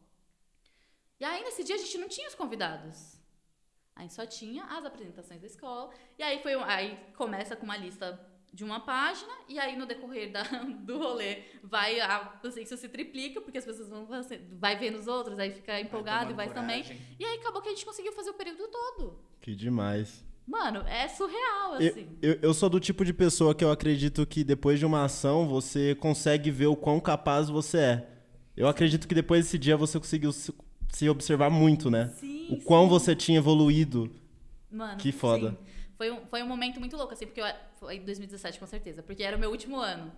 E 1.21 1.25
aí, 1.25 1.43
nesse 1.43 1.65
dia, 1.65 1.75
a 1.75 1.79
gente 1.79 1.99
não 1.99 2.09
tinha 2.09 2.29
os 2.29 2.35
convidados. 2.35 3.18
A 3.99 4.03
gente 4.03 4.15
só 4.15 4.25
tinha 4.25 4.65
as 4.65 4.85
apresentações 4.87 5.41
da 5.41 5.47
escola. 5.47 5.91
E 6.19 6.23
aí 6.23 6.41
foi 6.43 6.57
um- 6.57 6.63
aí 6.65 6.97
começa 7.17 7.55
com 7.57 7.65
uma 7.65 7.77
lista 7.77 8.19
de 8.55 8.65
uma 8.65 8.81
página, 8.81 9.31
e 9.47 9.59
aí 9.59 9.77
no 9.77 9.85
decorrer 9.85 10.33
da, 10.33 10.43
do 10.89 10.97
rolê 10.99 11.43
vai 11.63 12.01
a, 12.01 12.39
assim, 12.43 12.63
isso 12.63 12.77
se 12.79 12.89
triplica, 12.89 13.41
porque 13.43 13.59
as 13.59 13.65
pessoas 13.65 13.91
vão 13.91 14.11
assim, 14.15 14.39
vai 14.59 14.75
vendo 14.79 14.97
os 14.99 15.07
outros, 15.07 15.39
aí 15.39 15.53
fica 15.53 15.79
empolgado 15.79 16.31
e 16.31 16.35
vai 16.35 16.49
também. 16.53 16.83
E 17.19 17.25
aí 17.27 17.39
acabou 17.39 17.61
que 17.61 17.69
a 17.69 17.73
gente 17.73 17.85
conseguiu 17.85 18.13
fazer 18.13 18.31
o 18.31 18.35
período 18.35 18.67
todo. 18.69 19.19
Que 19.41 19.55
demais. 19.55 20.25
Mano, 20.47 20.81
é 20.89 21.07
surreal, 21.09 21.79
Eu, 21.79 21.91
assim. 21.91 22.19
eu, 22.23 22.39
eu 22.41 22.55
sou 22.55 22.71
do 22.71 22.81
tipo 22.81 23.05
de 23.05 23.13
pessoa 23.13 23.55
que 23.55 23.63
eu 23.63 23.71
acredito 23.71 24.25
que 24.27 24.43
depois 24.43 24.79
de 24.79 24.87
uma 24.87 25.05
ação 25.05 25.47
você 25.47 25.95
consegue 25.97 26.51
ver 26.51 26.69
o 26.69 26.77
quão 26.77 26.99
capaz 27.01 27.51
você 27.51 27.79
é. 27.79 28.09
Eu 28.57 28.67
acredito 28.67 29.07
que 29.07 29.15
depois 29.15 29.45
desse 29.45 29.59
dia 29.59 29.77
você 29.77 29.99
conseguiu 29.99 30.33
se, 30.88 30.98
se 30.98 31.09
observar 31.09 31.51
muito, 31.51 31.90
né? 31.90 32.09
Sim, 32.16 32.48
O 32.51 32.62
quão 32.64 32.85
sim. 32.85 32.90
você 32.90 33.14
tinha 33.16 33.38
evoluído. 33.38 34.11
Mano, 34.70 34.98
Que 34.98 35.12
foda. 35.12 35.51
sim. 35.51 35.59
Foi 35.96 36.11
um, 36.12 36.27
foi 36.27 36.42
um 36.42 36.46
momento 36.46 36.79
muito 36.79 36.96
louco, 36.96 37.12
assim, 37.12 37.27
porque 37.27 37.40
eu, 37.40 37.46
foi 37.81 37.96
em 37.96 38.05
2017, 38.05 38.61
com 38.61 38.66
certeza, 38.66 39.03
porque 39.03 39.22
era 39.22 39.37
o 39.37 39.40
meu 39.40 39.51
último 39.51 39.77
ano. 39.77 40.12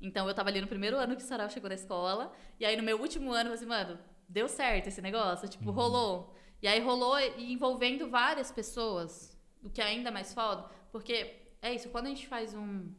Então 0.00 0.26
eu 0.26 0.34
tava 0.34 0.48
ali 0.48 0.60
no 0.60 0.66
primeiro 0.66 0.96
ano 0.96 1.14
que 1.14 1.22
o 1.22 1.26
Sarau 1.26 1.50
chegou 1.50 1.68
na 1.68 1.74
escola, 1.74 2.32
e 2.58 2.64
aí 2.64 2.74
no 2.76 2.82
meu 2.82 2.98
último 2.98 3.30
ano 3.30 3.50
eu 3.50 3.56
falei 3.56 3.56
assim, 3.56 3.66
mano, 3.66 3.98
deu 4.26 4.48
certo 4.48 4.86
esse 4.86 5.02
negócio, 5.02 5.46
tipo, 5.46 5.70
rolou. 5.70 6.34
E 6.62 6.66
aí 6.68 6.80
rolou 6.80 7.18
e 7.18 7.52
envolvendo 7.52 8.08
várias 8.08 8.50
pessoas, 8.50 9.38
o 9.62 9.68
que 9.68 9.80
é 9.82 9.84
ainda 9.84 10.10
mais 10.10 10.32
foda, 10.32 10.64
porque 10.90 11.36
é 11.60 11.74
isso, 11.74 11.90
quando 11.90 12.06
a 12.06 12.10
gente 12.10 12.26
faz 12.26 12.54
um 12.54 12.90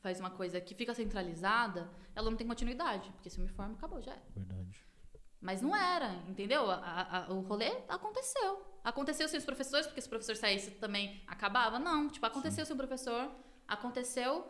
faz 0.00 0.20
uma 0.20 0.30
coisa 0.30 0.60
que 0.60 0.74
fica 0.74 0.94
centralizada, 0.94 1.90
ela 2.14 2.30
não 2.30 2.36
tem 2.36 2.46
continuidade, 2.46 3.10
porque 3.12 3.28
se 3.28 3.38
eu 3.38 3.44
me 3.44 3.50
formo, 3.50 3.74
acabou, 3.74 4.00
já 4.00 4.12
é. 4.12 4.22
Verdade. 4.34 4.80
Mas 5.40 5.62
não 5.62 5.74
era, 5.74 6.14
entendeu? 6.28 6.68
A- 6.70 7.26
a- 7.28 7.32
o 7.32 7.40
rolê 7.40 7.70
aconteceu. 7.88 8.64
Aconteceu 8.82 9.28
sem 9.28 9.38
os 9.38 9.44
professores, 9.44 9.86
porque 9.86 10.00
se 10.00 10.06
o 10.06 10.10
professor 10.10 10.36
saísse 10.36 10.72
também 10.72 11.22
acabava. 11.26 11.78
Não, 11.78 12.08
tipo, 12.08 12.24
aconteceu 12.26 12.64
sem 12.66 12.74
o 12.74 12.76
professor, 12.76 13.30
aconteceu 13.66 14.46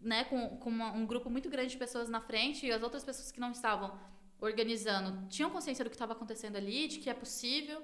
né, 0.00 0.24
com, 0.24 0.56
com 0.58 0.68
uma- 0.68 0.92
um 0.92 1.06
grupo 1.06 1.30
muito 1.30 1.48
grande 1.48 1.70
de 1.70 1.76
pessoas 1.78 2.08
na 2.08 2.20
frente 2.20 2.66
e 2.66 2.72
as 2.72 2.82
outras 2.82 3.02
pessoas 3.04 3.32
que 3.32 3.40
não 3.40 3.50
estavam 3.50 3.98
organizando 4.40 5.26
tinham 5.28 5.50
consciência 5.50 5.82
do 5.84 5.90
que 5.90 5.96
estava 5.96 6.12
acontecendo 6.12 6.56
ali, 6.56 6.86
de 6.88 6.98
que 6.98 7.08
é 7.08 7.14
possível. 7.14 7.82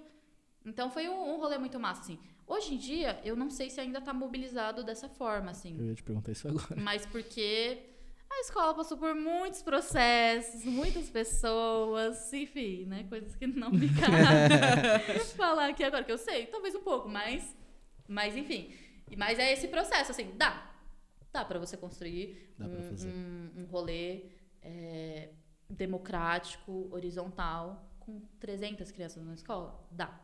Então 0.64 0.90
foi 0.90 1.08
um, 1.08 1.34
um 1.34 1.38
rolê 1.38 1.58
muito 1.58 1.78
massa, 1.80 2.02
assim. 2.02 2.18
Hoje 2.46 2.74
em 2.74 2.78
dia, 2.78 3.20
eu 3.24 3.34
não 3.34 3.48
sei 3.50 3.70
se 3.70 3.80
ainda 3.80 3.98
está 3.98 4.12
mobilizado 4.12 4.84
dessa 4.84 5.08
forma, 5.08 5.50
assim. 5.50 5.76
Eu 5.78 5.86
ia 5.86 5.94
te 5.94 6.02
perguntar 6.02 6.32
isso 6.32 6.46
agora. 6.48 6.76
Mas 6.76 7.06
porque 7.06 7.82
a 8.32 8.40
escola 8.40 8.74
passou 8.74 8.96
por 8.96 9.14
muitos 9.14 9.62
processos, 9.62 10.64
muitas 10.64 11.08
pessoas, 11.10 12.32
enfim, 12.32 12.86
né? 12.86 13.04
Coisas 13.04 13.36
que 13.36 13.46
não 13.46 13.70
me 13.70 13.88
cabe 13.88 15.20
falar 15.36 15.68
aqui 15.68 15.84
agora, 15.84 16.04
que 16.04 16.12
eu 16.12 16.18
sei, 16.18 16.46
talvez 16.46 16.74
um 16.74 16.82
pouco, 16.82 17.08
mas, 17.08 17.56
mas 18.08 18.36
enfim. 18.36 18.74
Mas 19.16 19.38
é 19.38 19.52
esse 19.52 19.68
processo, 19.68 20.10
assim, 20.10 20.32
dá. 20.36 20.70
Dá 21.32 21.44
pra 21.44 21.58
você 21.58 21.76
construir 21.76 22.54
um, 22.58 22.64
um, 22.68 23.62
um 23.62 23.64
rolê 23.66 24.26
é, 24.60 25.30
democrático, 25.68 26.88
horizontal, 26.90 27.90
com 27.98 28.20
300 28.38 28.90
crianças 28.90 29.24
na 29.24 29.34
escola? 29.34 29.86
Dá. 29.90 30.20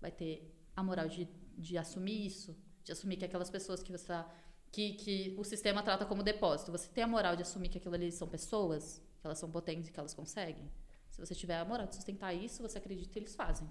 Vai 0.00 0.10
ter 0.10 0.54
a 0.74 0.82
moral 0.82 1.08
de, 1.08 1.28
de 1.56 1.78
assumir 1.78 2.26
isso, 2.26 2.56
de 2.82 2.92
assumir 2.92 3.16
que 3.16 3.24
aquelas 3.24 3.50
pessoas 3.50 3.82
que 3.82 3.92
você 3.92 4.06
tá 4.06 4.28
que, 4.72 4.94
que 4.94 5.34
o 5.38 5.44
sistema 5.44 5.82
trata 5.82 6.06
como 6.06 6.22
depósito. 6.22 6.72
Você 6.72 6.88
tem 6.88 7.04
a 7.04 7.06
moral 7.06 7.36
de 7.36 7.42
assumir 7.42 7.68
que 7.68 7.76
aquilo 7.78 7.94
ali 7.94 8.10
são 8.10 8.26
pessoas, 8.26 9.00
que 9.20 9.26
elas 9.26 9.38
são 9.38 9.50
potentes 9.50 9.88
e 9.88 9.92
que 9.92 10.00
elas 10.00 10.14
conseguem? 10.14 10.68
Se 11.10 11.20
você 11.20 11.34
tiver 11.34 11.58
a 11.58 11.64
moral 11.64 11.86
de 11.86 11.94
sustentar 11.94 12.32
isso, 12.32 12.62
você 12.62 12.78
acredita 12.78 13.12
que 13.12 13.18
eles 13.18 13.34
fazem. 13.34 13.68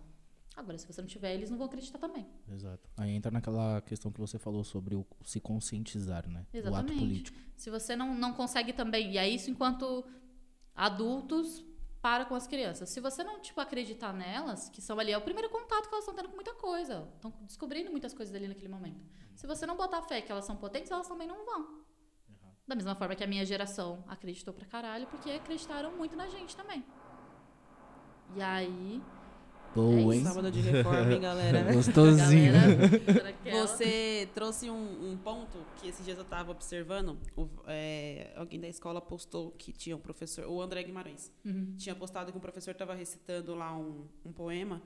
Agora, 0.55 0.77
se 0.77 0.85
você 0.85 1.01
não 1.01 1.07
tiver, 1.07 1.33
eles 1.33 1.49
não 1.49 1.57
vão 1.57 1.65
acreditar 1.65 1.97
também. 1.97 2.27
Exato. 2.47 2.87
Aí 2.97 3.11
entra 3.11 3.31
naquela 3.31 3.81
questão 3.81 4.11
que 4.11 4.19
você 4.19 4.37
falou 4.37 4.63
sobre 4.63 4.95
o 4.95 5.05
se 5.25 5.39
conscientizar, 5.39 6.29
né? 6.29 6.45
O 6.53 6.57
ato 6.57 6.67
Exatamente. 6.67 6.99
político. 6.99 7.37
Se 7.55 7.69
você 7.71 7.95
não, 7.95 8.13
não 8.13 8.33
consegue 8.33 8.71
também, 8.71 9.13
e 9.13 9.17
é 9.17 9.27
isso 9.27 9.49
enquanto 9.49 10.05
adultos 10.75 11.65
para 12.01 12.25
com 12.25 12.35
as 12.35 12.45
crianças. 12.47 12.89
Se 12.89 12.99
você 12.99 13.23
não, 13.23 13.39
tipo, 13.39 13.59
acreditar 13.59 14.13
nelas, 14.13 14.69
que 14.69 14.81
são 14.81 14.99
ali, 14.99 15.11
é 15.11 15.17
o 15.17 15.21
primeiro 15.21 15.49
contato 15.49 15.87
que 15.87 15.95
elas 15.95 16.03
estão 16.03 16.13
tendo 16.13 16.29
com 16.29 16.35
muita 16.35 16.53
coisa. 16.55 17.07
Estão 17.15 17.33
descobrindo 17.41 17.89
muitas 17.89 18.13
coisas 18.13 18.35
ali 18.35 18.47
naquele 18.47 18.69
momento. 18.69 19.01
Se 19.36 19.48
você 19.48 19.65
não 19.65 19.76
botar 19.76 20.02
fé 20.04 20.22
que 20.22 20.32
elas 20.32 20.46
são 20.46 20.56
potentes, 20.56 20.91
elas 20.91 21.08
também 21.08 21.28
não 21.28 21.46
vão. 21.46 21.82
Da 22.67 22.76
mesma 22.76 22.96
forma 22.96 23.15
que 23.15 23.24
a 23.24 23.28
minha 23.28 23.46
geração 23.46 24.04
acreditou 24.08 24.54
pra 24.54 24.65
caralho, 24.65 25.08
porque 25.08 25.30
acreditaram 25.32 25.91
muito 25.98 26.15
na 26.15 26.28
gente 26.30 26.56
também. 26.56 26.84
E 28.36 28.41
aí. 28.41 29.02
Boa, 29.74 30.13
hein? 30.13 30.24
Sábado 30.24 30.52
de 30.52 30.60
reforma, 30.60 31.13
hein, 31.13 31.22
galera? 31.22 31.63
Gostosinho. 31.74 32.52
Galera, 32.52 33.24
naquela- 33.24 33.67
Você 33.67 34.30
trouxe 34.36 34.70
um, 34.70 35.12
um 35.12 35.17
ponto 35.17 35.58
que 35.78 35.88
esses 35.88 36.04
dias 36.06 36.17
eu 36.17 36.26
tava 36.26 36.52
observando. 36.52 37.17
O- 37.38 37.48
é, 37.67 38.34
alguém 38.36 38.60
da 38.60 38.67
escola 38.67 39.02
postou 39.02 39.52
que 39.52 39.72
tinha 39.72 39.96
um 39.96 40.00
professor, 40.00 40.46
o 40.46 40.62
André 40.62 40.84
Guimarães, 40.84 41.32
Uhum. 41.46 41.74
tinha 41.78 41.96
postado 41.96 42.32
que 42.34 42.38
um 42.38 42.41
professor 42.41 42.76
tava 42.76 42.94
recitando 42.94 43.56
lá 43.56 43.74
um, 43.76 44.06
um 44.26 44.32
poema. 44.34 44.82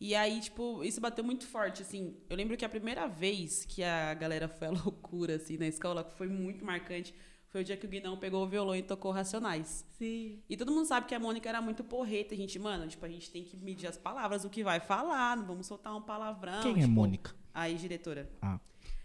E 0.00 0.14
aí, 0.14 0.40
tipo, 0.40 0.84
isso 0.84 1.00
bateu 1.00 1.24
muito 1.24 1.46
forte, 1.46 1.82
assim. 1.82 2.16
Eu 2.30 2.36
lembro 2.36 2.56
que 2.56 2.64
a 2.64 2.68
primeira 2.68 3.06
vez 3.08 3.64
que 3.64 3.82
a 3.82 4.14
galera 4.14 4.48
foi 4.48 4.68
à 4.68 4.70
loucura, 4.84 5.36
assim, 5.36 5.56
na 5.56 5.66
escola, 5.66 6.04
que 6.04 6.14
foi 6.16 6.28
muito 6.28 6.64
marcante, 6.64 7.12
foi 7.48 7.62
o 7.62 7.64
dia 7.64 7.76
que 7.76 7.84
o 7.86 7.88
Guinão 7.88 8.16
pegou 8.16 8.44
o 8.44 8.48
violão 8.48 8.76
e 8.76 8.82
tocou 8.82 9.10
Racionais. 9.10 9.84
Sim. 9.98 10.40
E 10.48 10.56
todo 10.56 10.70
mundo 10.70 10.86
sabe 10.86 11.06
que 11.06 11.14
a 11.14 11.18
Mônica 11.18 11.48
era 11.48 11.60
muito 11.60 11.82
porreta. 11.82 12.34
A 12.34 12.36
gente, 12.36 12.58
mano, 12.58 12.86
tipo, 12.86 13.04
a 13.04 13.08
gente 13.08 13.30
tem 13.30 13.42
que 13.42 13.56
medir 13.56 13.86
as 13.88 13.96
palavras, 13.96 14.44
o 14.44 14.50
que 14.50 14.62
vai 14.62 14.78
falar, 14.78 15.36
não 15.36 15.44
vamos 15.46 15.66
soltar 15.66 15.96
um 15.96 16.02
palavrão. 16.02 16.60
Quem 16.62 16.72
é 16.72 16.80
tipo, 16.80 16.88
Mônica? 16.90 17.34
Aí, 17.52 17.74
diretora. 17.74 18.30
Ah. 18.40 18.60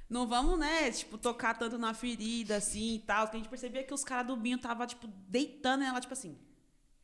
Não 0.10 0.28
vamos, 0.28 0.60
né, 0.60 0.92
tipo, 0.92 1.18
tocar 1.18 1.58
tanto 1.58 1.78
na 1.80 1.94
ferida, 1.96 2.58
assim, 2.58 2.96
e 2.96 3.00
tal. 3.00 3.28
Que 3.30 3.38
a 3.38 3.40
gente 3.40 3.50
percebia 3.50 3.84
que 3.84 3.94
os 3.94 4.04
caras 4.04 4.28
do 4.28 4.36
Binho 4.38 4.60
tava, 4.60 4.86
tipo, 4.86 5.08
deitando 5.28 5.84
ela, 5.86 6.00
tipo 6.00 6.14
assim. 6.14 6.38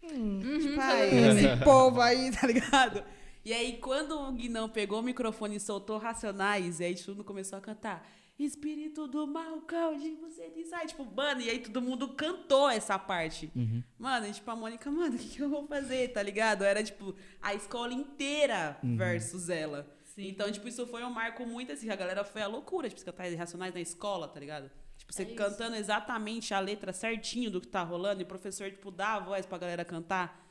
Uhum, 0.03 0.39
Tipo, 0.59 0.75
sabe? 0.75 0.91
"Ai, 1.01 1.29
esse 1.29 1.63
povo 1.63 1.99
aí, 2.01 2.31
tá 2.31 2.45
ligado? 2.45 3.03
E 3.49 3.53
aí, 3.53 3.77
quando 3.77 4.11
o 4.11 4.31
Guinão 4.31 4.69
pegou 4.69 4.99
o 4.99 5.01
microfone 5.01 5.55
e 5.55 5.59
soltou 5.59 5.97
Racionais, 5.97 6.79
e 6.79 6.83
aí 6.83 6.93
todo 6.93 7.15
mundo 7.15 7.23
começou 7.23 7.57
a 7.57 7.61
cantar 7.61 8.07
Espírito 8.37 9.07
do 9.07 9.25
mal, 9.25 9.63
onde 9.91 10.11
você 10.17 10.51
diz? 10.51 10.71
Ai, 10.71 10.85
tipo, 10.85 11.03
mano, 11.03 11.41
e 11.41 11.49
aí 11.49 11.57
todo 11.57 11.81
mundo 11.81 12.09
cantou 12.09 12.69
essa 12.69 12.99
parte. 12.99 13.51
Uhum. 13.55 13.83
Mano, 13.97 14.27
e 14.27 14.31
tipo, 14.33 14.51
a 14.51 14.55
Mônica, 14.55 14.91
mano, 14.91 15.15
o 15.15 15.17
que, 15.17 15.29
que 15.29 15.41
eu 15.41 15.49
vou 15.49 15.65
fazer, 15.65 16.09
tá 16.09 16.21
ligado? 16.21 16.63
Era, 16.63 16.83
tipo, 16.83 17.15
a 17.41 17.55
escola 17.55 17.91
inteira 17.91 18.77
versus 18.83 19.49
ela. 19.49 19.91
Então, 20.15 20.51
tipo, 20.51 20.67
isso 20.67 20.85
foi 20.85 21.03
um 21.03 21.09
marco 21.09 21.43
muito 21.43 21.71
assim, 21.71 21.89
a 21.89 21.95
galera 21.95 22.23
foi 22.23 22.43
à 22.43 22.47
loucura, 22.47 22.87
tipo, 22.87 23.03
cantar 23.03 23.35
Racionais 23.35 23.73
na 23.73 23.81
escola, 23.81 24.27
tá 24.27 24.39
ligado? 24.39 24.69
Tipo, 24.95 25.11
você 25.11 25.23
É 25.23 25.33
cantando 25.33 25.75
exatamente 25.75 26.53
a 26.53 26.59
letra 26.59 26.93
certinho 26.93 27.49
do 27.49 27.59
que 27.59 27.67
tá 27.67 27.81
rolando, 27.81 28.21
e 28.21 28.25
o 28.25 28.27
professor, 28.27 28.69
tipo, 28.69 28.91
dá 28.91 29.15
a 29.15 29.19
voz 29.19 29.47
pra 29.47 29.57
galera 29.57 29.83
cantar. 29.83 30.47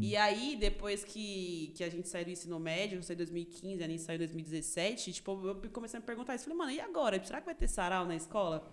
E 0.00 0.16
aí, 0.16 0.56
depois 0.58 1.04
que, 1.04 1.72
que 1.76 1.84
a 1.84 1.90
gente 1.90 2.08
saiu 2.08 2.24
do 2.24 2.30
ensino 2.30 2.58
médio, 2.58 2.98
eu 2.98 3.02
saí 3.02 3.14
em 3.14 3.18
2015, 3.18 3.82
a 3.82 3.84
Aninha 3.84 3.98
saiu 3.98 4.16
em 4.16 4.18
2017, 4.20 5.12
tipo, 5.12 5.32
eu 5.46 5.70
comecei 5.70 5.98
a 5.98 6.00
me 6.00 6.06
perguntar 6.06 6.34
isso. 6.34 6.44
Falei, 6.44 6.56
mano, 6.58 6.70
e 6.72 6.80
agora? 6.80 7.22
Será 7.22 7.40
que 7.40 7.46
vai 7.46 7.54
ter 7.54 7.68
sarau 7.68 8.06
na 8.06 8.16
escola? 8.16 8.72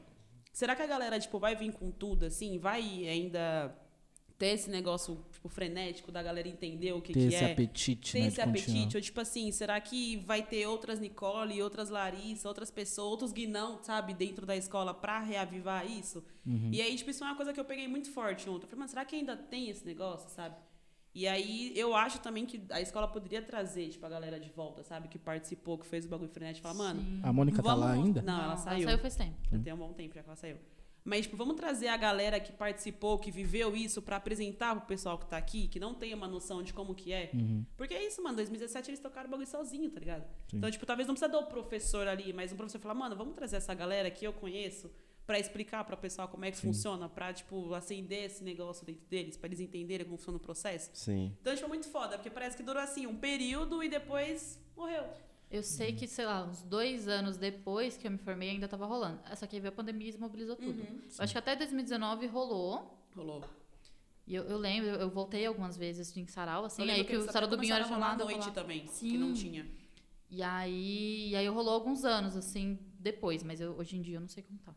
Será 0.53 0.75
que 0.75 0.81
a 0.81 0.87
galera, 0.87 1.19
tipo, 1.19 1.39
vai 1.39 1.55
vir 1.55 1.73
com 1.73 1.91
tudo, 1.91 2.25
assim? 2.25 2.57
Vai 2.57 2.81
ainda 3.07 3.75
ter 4.37 4.47
esse 4.47 4.69
negócio, 4.69 5.23
tipo, 5.31 5.49
frenético 5.49 6.11
da 6.11 6.23
galera 6.23 6.47
entender 6.47 6.91
o 6.93 7.01
que, 7.01 7.11
Ter 7.13 7.19
que 7.29 7.35
esse 7.35 7.43
é? 7.43 7.51
apetite, 7.51 8.11
Tem 8.13 8.21
né? 8.23 8.27
esse 8.29 8.37
de 8.37 8.43
continuar. 8.43 8.65
apetite? 8.73 8.97
Ou 8.97 9.01
tipo 9.01 9.19
assim, 9.21 9.51
será 9.51 9.79
que 9.81 10.17
vai 10.17 10.41
ter 10.41 10.65
outras 10.67 10.99
Nicole, 10.99 11.61
outras 11.61 11.89
Larissa, 11.89 12.47
outras 12.47 12.71
pessoas, 12.71 13.09
outros 13.11 13.31
Guinão, 13.31 13.79
sabe, 13.83 14.13
dentro 14.13 14.45
da 14.45 14.55
escola 14.55 14.93
pra 14.93 15.19
reavivar 15.19 15.85
isso? 15.89 16.23
Uhum. 16.45 16.69
E 16.71 16.81
aí, 16.81 16.95
tipo, 16.95 17.09
isso 17.09 17.23
é 17.23 17.27
uma 17.27 17.35
coisa 17.35 17.51
que 17.53 17.59
eu 17.59 17.65
peguei 17.65 17.87
muito 17.87 18.09
forte 18.11 18.49
ontem. 18.49 18.63
Eu 18.65 18.69
falei, 18.69 18.79
mano, 18.79 18.89
será 18.89 19.03
que 19.05 19.15
ainda 19.15 19.35
tem 19.35 19.69
esse 19.69 19.85
negócio, 19.85 20.29
sabe? 20.29 20.55
E 21.15 21.27
aí, 21.27 21.71
eu 21.77 21.95
acho 21.95 22.19
também 22.19 22.43
que 22.45 22.63
a 22.71 22.81
escola 22.81 23.07
poderia 23.07 23.41
trazer, 23.41 23.87
tipo, 23.89 24.03
a 24.05 24.09
galera 24.09 24.39
de 24.39 24.49
volta, 24.49 24.81
sabe? 24.83 25.07
Que 25.07 25.19
participou, 25.19 25.77
que 25.77 25.85
fez 25.85 26.05
o 26.05 26.09
bagulho 26.09 26.29
frenético. 26.29 26.63
Falar, 26.67 26.73
mano, 26.73 27.01
Sim. 27.01 27.19
A 27.21 27.31
Mônica 27.31 27.61
tá 27.61 27.75
lá 27.75 27.87
vamos- 27.91 28.05
ainda? 28.07 28.21
Não, 28.23 28.43
ela 28.43 28.57
saiu. 28.57 28.77
Ela 28.79 28.85
saiu 28.91 28.99
faz 28.99 29.15
tempo. 29.15 29.35
Já 29.51 29.59
tem 29.59 29.73
um 29.73 29.77
bom 29.77 29.93
tempo 29.93 30.15
já 30.15 30.23
que 30.23 30.29
ela 30.29 30.35
saiu. 30.35 30.57
Mas, 31.05 31.23
tipo, 31.25 31.35
vamos 31.35 31.55
trazer 31.55 31.89
a 31.89 31.97
galera 31.97 32.39
que 32.39 32.51
participou, 32.53 33.19
que 33.19 33.29
viveu 33.29 33.75
isso, 33.75 34.01
pra 34.01 34.15
apresentar 34.15 34.73
pro 34.75 34.87
pessoal 34.87 35.19
que 35.19 35.25
tá 35.27 35.35
aqui, 35.37 35.67
que 35.67 35.77
não 35.79 35.93
tem 35.93 36.13
uma 36.13 36.27
noção 36.27 36.63
de 36.63 36.73
como 36.73 36.95
que 36.95 37.11
é. 37.11 37.29
Uhum. 37.33 37.65
Porque 37.75 37.93
é 37.93 38.07
isso, 38.07 38.23
mano. 38.23 38.37
2017 38.37 38.89
eles 38.89 38.99
tocaram 39.01 39.27
o 39.27 39.31
bagulho 39.31 39.47
sozinho, 39.47 39.89
tá 39.91 39.99
ligado? 39.99 40.23
Sim. 40.49 40.57
Então, 40.57 40.71
tipo, 40.71 40.85
talvez 40.85 41.05
não 41.07 41.13
precisa 41.13 41.29
do 41.31 41.45
professor 41.45 42.07
ali, 42.07 42.31
mas 42.31 42.53
um 42.53 42.55
professor 42.55 42.79
falar, 42.79 42.95
mano, 42.95 43.15
vamos 43.17 43.35
trazer 43.35 43.57
essa 43.57 43.73
galera 43.73 44.09
que 44.09 44.25
eu 44.25 44.31
conheço 44.33 44.89
pra 45.25 45.39
explicar 45.39 45.83
pra 45.85 45.95
pessoal 45.95 46.27
como 46.27 46.43
é 46.45 46.51
que 46.51 46.57
Sim. 46.57 46.67
funciona, 46.67 47.07
pra, 47.07 47.31
tipo, 47.33 47.73
acender 47.73 48.25
esse 48.25 48.43
negócio 48.43 48.85
dentro 48.85 49.05
deles, 49.09 49.37
pra 49.37 49.47
eles 49.47 49.59
entenderem 49.59 50.05
como 50.05 50.17
funciona 50.17 50.37
o 50.37 50.41
processo. 50.41 50.89
Sim. 50.93 51.35
Então, 51.41 51.53
tipo, 51.53 51.65
é 51.65 51.69
muito 51.69 51.87
foda, 51.87 52.17
porque 52.17 52.29
parece 52.29 52.57
que 52.57 52.63
durou, 52.63 52.81
assim, 52.81 53.07
um 53.07 53.15
período 53.15 53.81
e 53.83 53.89
depois 53.89 54.59
morreu. 54.75 55.03
Eu 55.49 55.61
sei 55.61 55.93
que, 55.93 56.07
sei 56.07 56.25
lá, 56.25 56.43
uns 56.43 56.63
dois 56.63 57.07
anos 57.07 57.37
depois 57.37 57.95
que 57.95 58.07
eu 58.07 58.11
me 58.11 58.17
formei 58.17 58.49
ainda 58.49 58.67
tava 58.67 58.85
rolando. 58.85 59.19
Essa 59.29 59.45
aqui 59.45 59.59
veio 59.59 59.71
a 59.71 59.75
pandemia 59.75 60.07
e 60.07 60.11
desmobilizou 60.11 60.55
tudo. 60.55 60.79
Uhum. 60.81 61.01
Eu 61.17 61.23
acho 61.23 61.31
que 61.31 61.37
até 61.39 61.55
2019 61.55 62.25
rolou. 62.27 62.99
Rolou. 63.15 63.43
E 64.25 64.33
eu, 64.33 64.43
eu 64.45 64.57
lembro, 64.57 64.89
eu, 64.89 65.09
voltei 65.09 65.45
algumas 65.45 65.77
vezes 65.77 66.11
de 66.13 66.19
em 66.21 66.25
sarau, 66.25 66.65
assim, 66.65 66.89
aí 66.89 67.03
que, 67.03 67.13
eles 67.13 67.27
o 67.27 67.31
sarau 67.31 67.47
do 67.47 67.57
Binho 67.57 67.75
era 67.75 67.83
chamado. 67.83 68.23
à 68.23 68.25
noite 68.25 68.51
também, 68.51 68.85
que 68.85 68.91
Sim. 68.93 69.17
não 69.17 69.33
tinha. 69.33 69.69
E 70.29 70.41
aí, 70.41 71.29
e 71.29 71.35
aí 71.35 71.47
rolou 71.47 71.73
alguns 71.73 72.03
anos, 72.03 72.35
assim, 72.35 72.79
depois, 72.97 73.43
mas 73.43 73.59
eu- 73.61 73.73
hoje 73.77 73.95
em 73.97 74.01
dia 74.01 74.15
eu 74.17 74.21
não 74.21 74.27
sei 74.29 74.41
como 74.41 74.57
tá. 74.59 74.73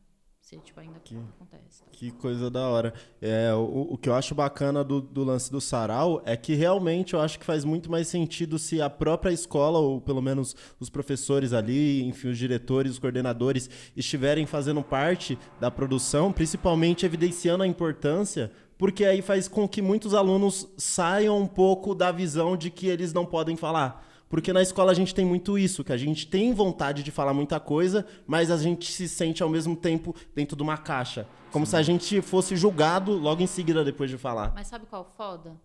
Se, 0.46 0.56
tipo, 0.58 0.78
ainda 0.78 1.00
Que- 1.00 1.16
acontece. 1.16 1.82
tá? 1.82 1.90
Que 1.90 2.12
coisa 2.12 2.48
da 2.48 2.68
hora. 2.68 2.94
É, 3.20 3.52
o, 3.52 3.94
o 3.94 3.98
que 3.98 4.08
eu 4.08 4.14
acho 4.14 4.32
bacana 4.32 4.84
do, 4.84 5.00
do 5.00 5.24
lance 5.24 5.50
do 5.50 5.60
sarau 5.60 6.22
é 6.24 6.36
que 6.36 6.54
realmente 6.54 7.14
eu 7.14 7.20
acho 7.20 7.36
que 7.36 7.44
faz 7.44 7.64
muito 7.64 7.90
mais 7.90 8.06
sentido 8.06 8.56
se 8.56 8.80
a 8.80 8.88
própria 8.88 9.32
escola, 9.32 9.80
ou 9.80 10.00
pelo 10.00 10.22
menos 10.22 10.54
os 10.78 10.88
professores 10.88 11.52
ali, 11.52 12.04
enfim, 12.04 12.28
os 12.28 12.38
diretores, 12.38 12.92
os 12.92 12.98
coordenadores, 13.00 13.68
estiverem 13.96 14.46
fazendo 14.46 14.84
parte 14.84 15.36
da 15.58 15.68
produção, 15.68 16.32
principalmente 16.32 17.04
evidenciando 17.04 17.64
a 17.64 17.66
importância, 17.66 18.52
porque 18.78 19.04
aí 19.04 19.22
faz 19.22 19.48
com 19.48 19.66
que 19.66 19.82
muitos 19.82 20.14
alunos 20.14 20.68
saiam 20.76 21.40
um 21.40 21.46
pouco 21.48 21.92
da 21.92 22.12
visão 22.12 22.56
de 22.56 22.70
que 22.70 22.86
eles 22.86 23.12
não 23.12 23.26
podem 23.26 23.56
falar. 23.56 24.06
Porque 24.28 24.52
na 24.52 24.60
escola 24.60 24.90
a 24.90 24.94
gente 24.94 25.14
tem 25.14 25.24
muito 25.24 25.56
isso, 25.56 25.84
que 25.84 25.92
a 25.92 25.96
gente 25.96 26.26
tem 26.26 26.52
vontade 26.52 27.02
de 27.02 27.10
falar 27.10 27.32
muita 27.32 27.60
coisa, 27.60 28.04
mas 28.26 28.50
a 28.50 28.56
gente 28.56 28.90
se 28.90 29.08
sente 29.08 29.42
ao 29.42 29.48
mesmo 29.48 29.76
tempo 29.76 30.14
dentro 30.34 30.56
de 30.56 30.62
uma 30.62 30.76
caixa. 30.76 31.28
Como 31.52 31.64
se 31.64 31.76
a 31.76 31.82
gente 31.82 32.20
fosse 32.20 32.56
julgado 32.56 33.12
logo 33.12 33.40
em 33.40 33.46
seguida 33.46 33.84
depois 33.84 34.10
de 34.10 34.18
falar. 34.18 34.52
Mas 34.54 34.66
sabe 34.66 34.84
qual 34.86 35.02
é 35.08 35.16
foda? 35.16 35.56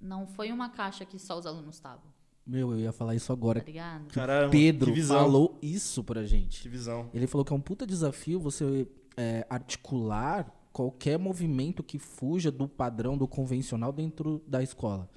Não 0.00 0.26
foi 0.26 0.52
uma 0.52 0.68
caixa 0.68 1.04
que 1.04 1.18
só 1.18 1.38
os 1.38 1.46
alunos 1.46 1.76
estavam, 1.76 2.02
Meu, 2.46 2.72
eu 2.72 2.80
ia 2.80 2.92
falar 2.92 3.14
isso 3.14 3.32
agora. 3.32 3.60
tá 3.60 3.66
ligado? 3.66 4.08
Caramba, 4.12 4.50
Pedro 4.50 4.86
que 4.86 4.92
visão. 4.92 5.16
falou 5.18 5.58
isso 5.62 6.04
pra 6.04 6.24
gente. 6.24 6.60
Que 6.62 6.68
visão. 6.68 7.08
Ele 7.14 7.26
falou 7.26 7.44
que 7.44 7.52
é 7.52 7.56
um 7.56 7.60
puta 7.60 7.86
desafio 7.86 8.38
você 8.38 8.86
é, 9.16 9.46
articular 9.48 10.52
qualquer 10.72 11.18
movimento 11.18 11.82
que 11.82 11.98
fuja 11.98 12.50
do 12.50 12.66
padrão, 12.68 13.16
do 13.16 13.28
convencional 13.28 13.92
dentro 13.92 14.42
da 14.46 14.62
escola. 14.62 15.08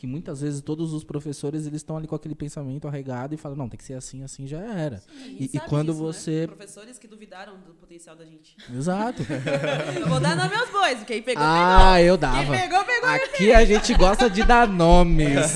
Que 0.00 0.06
muitas 0.06 0.40
vezes 0.40 0.62
todos 0.62 0.94
os 0.94 1.04
professores 1.04 1.66
eles 1.66 1.82
estão 1.82 1.94
ali 1.94 2.06
com 2.06 2.14
aquele 2.14 2.34
pensamento 2.34 2.88
arregado 2.88 3.34
e 3.34 3.36
falam, 3.36 3.54
não, 3.54 3.68
tem 3.68 3.76
que 3.76 3.84
ser 3.84 3.92
assim, 3.92 4.22
assim 4.22 4.46
já 4.46 4.58
era. 4.58 5.02
gente 5.14 5.42
E, 5.42 5.56
e 5.58 5.60
quando 5.60 5.92
disso, 5.92 6.02
né? 6.02 6.12
você. 6.12 6.46
Professores 6.46 6.98
que 6.98 7.06
duvidaram 7.06 7.60
do 7.60 7.74
potencial 7.74 8.16
da 8.16 8.24
gente. 8.24 8.56
Exato. 8.74 9.22
Eu 10.00 10.08
vou 10.08 10.18
dar 10.18 10.34
nome 10.34 10.54
aos 10.54 10.70
bois. 10.70 11.04
Quem 11.04 11.20
pegou, 11.20 11.44
ah, 11.46 12.00
eu 12.00 12.16
pegou. 12.16 12.16
dava. 12.16 12.56
Quem 12.56 12.68
pegou, 12.68 12.84
pegou. 12.86 13.10
Aqui 13.10 13.52
a 13.52 13.62
gente 13.66 13.92
gosta 13.92 14.30
de 14.30 14.42
dar 14.42 14.66
nomes. 14.66 15.52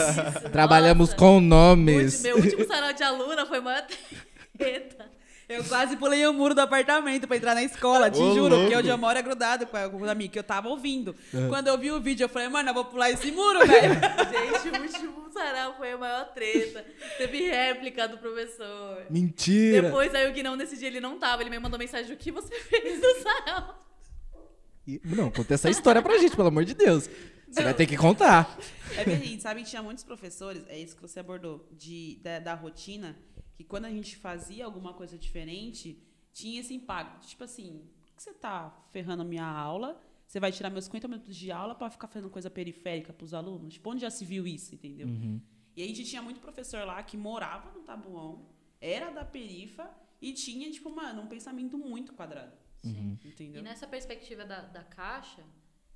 Trabalhamos 0.52 1.08
Nossa. 1.08 1.18
com 1.18 1.40
nomes. 1.40 2.22
Meu 2.22 2.36
último 2.36 2.66
sarau 2.66 2.92
de 2.92 3.02
aluna 3.02 3.46
foi 3.46 3.60
maior 3.60 3.86
treta. 4.58 5.06
Eu 5.48 5.62
quase 5.64 5.96
pulei 5.96 6.26
o 6.26 6.32
muro 6.32 6.54
do 6.54 6.60
apartamento 6.62 7.26
pra 7.28 7.36
entrar 7.36 7.54
na 7.54 7.62
escola, 7.62 8.10
te 8.10 8.18
Ô, 8.18 8.34
juro, 8.34 8.48
louco. 8.48 8.62
porque 8.62 8.76
onde 8.76 8.88
eu 8.88 8.96
moro 8.96 9.18
é 9.18 9.22
grudado 9.22 9.66
com 9.66 9.76
a- 9.76 9.88
com 9.90 10.00
os 10.00 10.08
amigos, 10.08 10.32
que 10.32 10.38
eu 10.38 10.42
tava 10.44 10.68
ouvindo. 10.68 11.14
Quando 11.50 11.68
eu 11.68 11.76
vi 11.76 11.90
o 11.90 12.00
vídeo, 12.00 12.24
eu 12.24 12.28
falei, 12.28 12.48
mano, 12.48 12.70
eu 12.70 12.74
vou 12.74 12.84
pular 12.86 13.10
esse 13.10 13.30
muro, 13.30 13.58
velho. 13.66 13.94
Gente, 14.64 14.68
o 14.78 14.82
último 14.82 15.30
sarau 15.32 15.76
foi 15.76 15.92
a 15.92 15.98
maior 15.98 16.32
treta. 16.32 16.84
Teve 17.18 17.50
réplica 17.50 18.08
do 18.08 18.16
professor. 18.18 19.02
Mentira. 19.10 19.82
Depois 19.82 20.14
aí 20.14 20.30
o 20.30 20.32
Guinão 20.32 20.56
nesse 20.56 20.76
dia 20.78 20.88
ele 20.88 21.00
não 21.00 21.18
tava, 21.18 21.42
ele 21.42 21.50
me 21.50 21.58
mandou 21.58 21.78
mensagem 21.78 22.12
o 22.14 22.16
que 22.16 22.30
você 22.32 22.54
fez 22.54 23.00
no 23.00 23.22
sarau. 23.22 23.78
E- 24.86 25.00
Não, 25.04 25.30
conta 25.30 25.54
essa 25.54 25.68
história 25.70 26.00
pra 26.02 26.16
gente, 26.18 26.36
pelo 26.36 26.48
amor 26.48 26.64
de 26.64 26.74
Deus. 26.74 27.08
Você 27.50 27.62
vai 27.62 27.72
ter 27.74 27.86
que 27.86 27.96
contar. 27.96 28.58
É 28.96 29.04
verdade, 29.04 29.40
sabe? 29.40 29.62
Tinha 29.62 29.82
muitos 29.82 30.02
professores, 30.02 30.62
é 30.68 30.78
isso 30.78 30.96
que 30.96 31.02
você 31.02 31.20
abordou, 31.20 31.68
de, 31.72 32.18
da, 32.22 32.38
da 32.40 32.54
rotina, 32.54 33.16
que 33.54 33.64
quando 33.64 33.84
a 33.86 33.90
gente 33.90 34.16
fazia 34.16 34.64
alguma 34.64 34.92
coisa 34.94 35.16
diferente, 35.18 36.02
tinha 36.32 36.60
esse 36.60 36.74
impacto. 36.74 37.26
Tipo 37.26 37.44
assim, 37.44 37.88
por 38.00 38.10
que 38.14 38.22
você 38.22 38.32
tá 38.34 38.76
ferrando 38.90 39.22
a 39.22 39.24
minha 39.24 39.46
aula? 39.46 40.00
Você 40.26 40.40
vai 40.40 40.50
tirar 40.50 40.70
meus 40.70 40.86
50 40.86 41.06
minutos 41.08 41.36
de 41.36 41.50
aula 41.52 41.74
pra 41.74 41.88
ficar 41.90 42.08
fazendo 42.08 42.30
coisa 42.30 42.50
periférica 42.50 43.12
pros 43.12 43.32
alunos? 43.34 43.74
Tipo, 43.74 43.90
onde 43.90 44.00
já 44.02 44.10
se 44.10 44.24
viu 44.24 44.46
isso, 44.46 44.74
entendeu? 44.74 45.06
E 45.76 45.82
aí 45.82 45.90
a 45.92 45.94
gente 45.94 46.08
tinha 46.08 46.22
muito 46.22 46.40
professor 46.40 46.84
lá 46.84 47.02
que 47.02 47.16
morava 47.16 47.70
no 47.72 47.82
Tabuão, 47.82 48.46
era 48.80 49.10
da 49.10 49.24
perifa 49.24 49.90
e 50.20 50.32
tinha, 50.32 50.70
tipo, 50.70 50.88
mano, 50.90 51.22
um 51.22 51.26
pensamento 51.26 51.76
muito 51.78 52.12
quadrado. 52.14 52.56
Entendeu? 52.82 53.60
E 53.60 53.64
nessa 53.64 53.86
perspectiva 53.86 54.44
da, 54.44 54.60
da 54.62 54.82
caixa, 54.84 55.42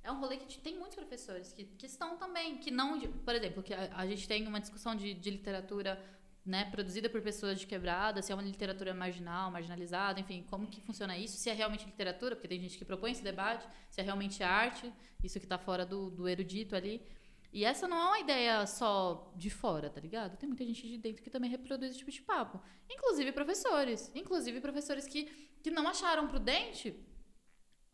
é 0.03 0.11
um 0.11 0.19
rolê 0.19 0.37
que 0.37 0.45
te- 0.47 0.59
tem 0.59 0.77
muitos 0.77 0.95
professores 0.95 1.51
que, 1.53 1.65
que 1.65 1.85
estão 1.85 2.17
também, 2.17 2.57
que 2.57 2.71
não. 2.71 2.97
de- 2.97 3.07
Por 3.07 3.35
exemplo, 3.35 3.61
que 3.63 3.73
a, 3.73 3.95
a 3.95 4.07
gente 4.07 4.27
tem 4.27 4.47
uma 4.47 4.59
discussão 4.59 4.95
de, 4.95 5.13
de 5.13 5.29
literatura 5.29 6.01
né, 6.49 6.65
produzida 6.65 7.07
por 7.07 7.21
pessoas 7.21 7.59
de 7.59 7.67
quebrada, 7.67 8.23
se 8.23 8.31
é 8.31 8.35
uma 8.35 8.41
literatura 8.41 8.91
marginal, 8.91 9.51
marginalizada, 9.51 10.19
enfim, 10.19 10.43
como 10.49 10.65
que 10.65 10.81
funciona 10.81 11.15
isso, 11.15 11.37
se 11.37 11.47
é 11.47 11.53
realmente 11.53 11.85
literatura, 11.85 12.35
porque 12.35 12.47
tem 12.47 12.59
gente 12.59 12.75
que 12.75 12.83
propõe 12.83 13.11
esse 13.11 13.23
debate, 13.23 13.67
se 13.91 14.01
é 14.01 14.03
realmente 14.03 14.41
arte, 14.41 14.91
isso 15.23 15.39
que 15.39 15.45
está 15.45 15.59
fora 15.59 15.85
do, 15.85 16.09
do 16.09 16.27
erudito 16.27 16.75
ali. 16.75 17.05
E 17.53 17.63
essa 17.63 17.87
não 17.87 17.97
é 17.97 18.05
uma 18.05 18.19
ideia 18.19 18.65
só 18.65 19.31
de 19.35 19.49
fora, 19.49 19.91
tá 19.91 20.01
ligado? 20.01 20.37
Tem 20.37 20.49
muita 20.49 20.65
gente 20.65 20.87
de 20.87 20.97
dentro 20.97 21.21
que 21.21 21.29
também 21.29 21.51
reproduz 21.51 21.91
esse 21.91 21.99
tipo 21.99 22.11
de 22.11 22.21
papo. 22.21 22.59
Inclusive 22.89 23.31
professores. 23.31 24.11
Inclusive 24.13 24.59
professores 24.61 25.07
que, 25.07 25.25
que 25.63 25.71
não 25.71 25.87
acharam 25.87 26.27
prudente 26.27 26.95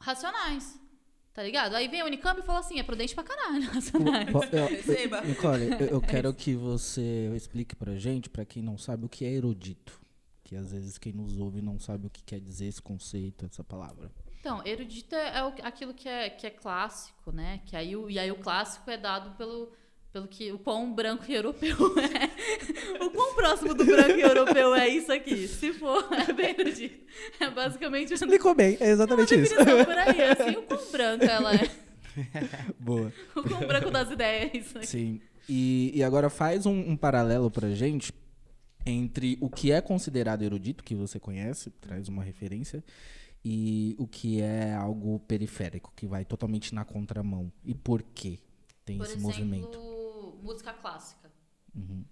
racionais. 0.02 0.78
Tá 1.36 1.44
ligado? 1.44 1.76
Aí 1.76 1.88
vem 1.90 2.00
a 2.00 2.06
Unicamp 2.06 2.40
e 2.40 2.44
fala 2.44 2.60
assim: 2.60 2.80
é 2.80 2.84
prudente 2.84 3.14
pra 3.14 3.24
caralho, 3.24 3.66
eu- 4.54 4.68
Receba. 4.68 5.20
Nicole, 5.22 5.70
eu, 5.82 5.88
eu 5.88 6.02
quero 6.02 6.34
que 6.34 6.56
você 6.56 7.30
explique 7.36 7.76
pra 7.76 7.96
gente, 7.98 8.30
pra 8.30 8.46
quem 8.46 8.64
não 8.64 8.78
sabe, 8.78 9.06
o 9.06 9.10
que 9.10 9.26
é 9.26 9.32
erudito. 9.32 10.00
Que 10.46 10.56
às 10.56 10.72
vezes 10.72 10.98
quem 10.98 11.12
nos 11.12 11.38
ouve 11.38 11.62
não 11.62 11.78
sabe 11.78 12.08
o 12.08 12.10
que 12.10 12.24
quer 12.24 12.40
dizer 12.40 12.68
esse 12.68 12.82
conceito, 12.82 13.46
essa 13.46 13.64
palavra. 13.66 14.10
Então, 14.40 14.62
erudito 14.66 15.14
é 15.14 15.44
o- 15.44 15.54
aquilo 15.64 15.94
que 15.94 16.08
é, 16.08 16.30
que 16.30 16.48
é 16.48 16.52
clássico, 16.52 17.32
né? 17.34 17.60
Que 17.66 17.76
aí, 17.76 17.96
o- 17.98 18.10
e 18.10 18.18
aí 18.18 18.32
o 18.32 18.36
clássico 18.38 18.90
é 18.90 18.96
dado 18.96 19.36
pelo, 19.38 19.74
pelo 20.16 20.30
que 20.30 20.50
o 20.50 20.58
quão 20.58 20.94
branco 20.94 21.26
e 21.28 21.36
europeu 21.36 21.76
é. 22.00 23.04
O 23.04 23.10
quão 23.10 23.36
próximo 23.36 23.74
do 23.74 23.84
branco 23.84 24.18
e 24.18 24.22
europeu 24.22 24.74
é 24.74 24.88
isso 24.88 25.12
aqui. 25.12 25.46
Se 25.46 25.74
for, 25.74 26.08
é 26.16 26.32
bem 26.32 26.56
erudito. 26.58 27.04
É 27.38 27.50
basicamente 27.50 28.14
isso. 28.14 28.24
Explicou 28.24 28.56
bem, 28.56 28.78
é 28.80 28.92
exatamente 28.92 29.36
isso. 29.36 29.54
Definição 29.54 29.84
por 29.84 29.98
aí, 29.98 30.22
assim, 30.22 30.58
o 30.58 30.62
quão 30.64 30.90
branca 30.90 31.26
ela 31.26 31.54
é. 31.54 31.70
Boa. 32.80 33.12
O 33.36 33.44
quão 33.44 33.68
branco 33.68 33.92
das 33.92 34.10
ideias 34.10 34.54
é 34.54 34.58
isso 34.58 34.78
aqui. 34.78 34.88
Sim. 34.88 35.22
E, 35.50 35.92
e 35.94 36.02
agora 36.02 36.30
faz 36.30 36.66
um, 36.66 36.92
um 36.92 36.96
paralelo 36.96 37.52
pra 37.52 37.70
gente 37.72 38.14
entre 38.86 39.38
o 39.42 39.50
que 39.50 39.70
é 39.70 39.82
considerado 39.82 40.44
erudito, 40.44 40.82
que 40.82 40.96
você 40.96 41.20
conhece, 41.20 41.72
traz 41.82 42.08
uma 42.08 42.24
referência, 42.24 42.82
e 43.44 43.98
o 44.00 44.08
que 44.08 44.40
é 44.40 44.74
algo 44.74 45.20
periférico, 45.28 45.92
que 45.94 46.08
vai 46.08 46.24
totalmente 46.24 46.74
na 46.74 46.86
contramão. 46.86 47.52
E 47.66 47.76
por 47.76 48.02
quê 48.02 48.40
tem 48.86 48.98
Por 48.98 49.04
esse 49.04 49.18
exemplo, 49.18 49.28
movimento? 49.28 49.95
Uhum. 50.46 50.52
música 50.54 50.74
clássica. 50.74 51.32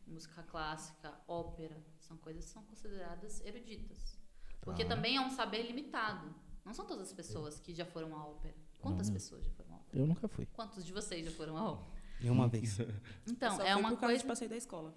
Música 0.08 0.44
clássica, 0.44 1.14
ópera, 1.28 1.78
são 2.00 2.18
coisas 2.18 2.44
que 2.46 2.52
são 2.52 2.64
consideradas 2.64 3.40
eruditas. 3.46 4.18
Porque 4.62 4.84
Tá. 4.84 4.96
também 4.96 5.16
é 5.18 5.22
um 5.22 5.30
saber 5.30 5.64
limitado. 5.64 6.34
Não 6.66 6.74
são 6.74 6.86
todas 6.86 7.08
as 7.10 7.14
pessoas 7.14 7.60
que 7.60 7.74
já 7.74 7.86
foram 7.86 8.16
à 8.16 8.26
ópera. 8.26 8.56
Quantas 8.80 9.10
pessoas 9.10 9.44
já 9.46 9.52
foram 9.52 9.74
à 9.74 9.76
ópera? 9.78 10.00
Eu 10.02 10.06
nunca 10.08 10.28
fui. 10.28 10.46
Quantos 10.48 10.86
de 10.86 10.92
vocês 10.94 11.26
já 11.26 11.32
foram 11.32 11.58
à 11.58 11.72
ópera? 11.72 12.02
E 12.22 12.30
uma 12.30 12.48
vez. 12.48 12.78
Então, 13.28 13.56
Só 13.58 13.64
é 13.64 13.76
uma 13.76 13.90
por 13.92 14.00
coisa 14.00 14.18
de 14.20 14.26
passeio 14.26 14.50
da 14.50 14.58
escola. 14.58 14.94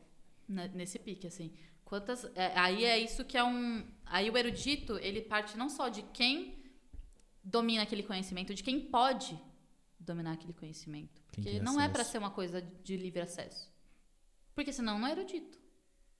ne- 0.49 0.69
nesse 0.69 0.99
pique, 0.99 1.27
assim. 1.27 1.53
Quantas, 1.85 2.25
é, 2.35 2.57
aí 2.59 2.85
é 2.85 2.99
isso 2.99 3.25
que 3.25 3.37
é 3.37 3.45
um. 3.45 3.85
Aí 4.05 4.29
o 4.31 4.37
erudito, 4.37 4.97
ele 4.99 5.23
parte 5.23 5.57
não 5.57 5.69
só 5.69 5.89
de 5.89 6.03
quem 6.13 6.57
domina 7.43 7.83
aquele 7.85 8.03
conhecimento, 8.03 8.53
de 8.55 8.63
quem 8.63 8.81
pode 8.91 9.41
dominar 10.07 10.33
aquele 10.33 10.53
conhecimento. 10.53 11.21
Porque 11.33 11.61
não 11.61 11.81
é 11.81 11.89
para 11.89 12.01
acesso. 12.03 12.13
ser 12.13 12.19
uma 12.19 12.31
coisa 12.31 12.61
de 12.63 12.97
livre 12.97 13.21
acesso. 13.21 13.71
Porque 14.55 14.73
senão 14.73 14.99
não 14.99 15.07
é 15.09 15.13
erudito. 15.13 15.59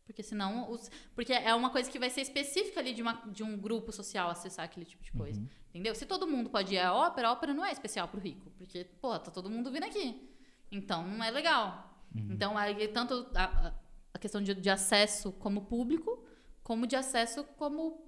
Porque 0.05 0.23
senão. 0.23 0.71
Os, 0.71 0.91
porque 1.15 1.33
é 1.33 1.55
uma 1.55 1.71
coisa 1.71 1.91
que 1.91 1.99
vai 1.99 2.11
ser 2.11 2.21
específica 2.21 2.81
ali 2.81 2.93
de, 2.95 3.03
uma, 3.03 3.15
de 3.27 3.43
um 3.43 3.57
grupo 3.59 3.91
social 3.93 4.29
acessar 4.31 4.65
aquele 4.65 4.85
tipo 4.87 5.03
de 5.03 5.11
coisa. 5.13 5.41
Uhum. 5.41 5.49
Entendeu? 5.71 5.95
Se 5.95 6.07
todo 6.07 6.27
mundo 6.27 6.49
pode 6.51 6.75
ir 6.75 6.79
à 6.79 6.93
ópera, 6.95 7.29
a 7.29 7.33
ópera 7.33 7.53
não 7.55 7.65
é 7.65 7.73
especial 7.73 8.07
pro 8.09 8.21
rico. 8.21 8.51
Porque, 8.59 8.85
pô, 9.01 9.19
tá 9.19 9.31
todo 9.31 9.49
mundo 9.51 9.71
vindo 9.71 9.85
aqui. 9.85 10.31
Então 10.71 11.07
não 11.07 11.25
é 11.25 11.31
legal. 11.31 12.05
Uhum. 12.15 12.29
Então, 12.33 12.57
aí, 12.57 12.89
tanto 12.89 13.27
a, 13.35 13.45
a- 13.69 13.75
a 14.15 14.19
questão 14.19 14.41
de, 14.43 14.55
de 14.55 14.71
acesso 14.71 15.33
como 15.33 15.67
público, 15.67 16.25
como 16.63 16.87
de 16.87 16.97
acesso 16.97 17.45
como 17.59 18.05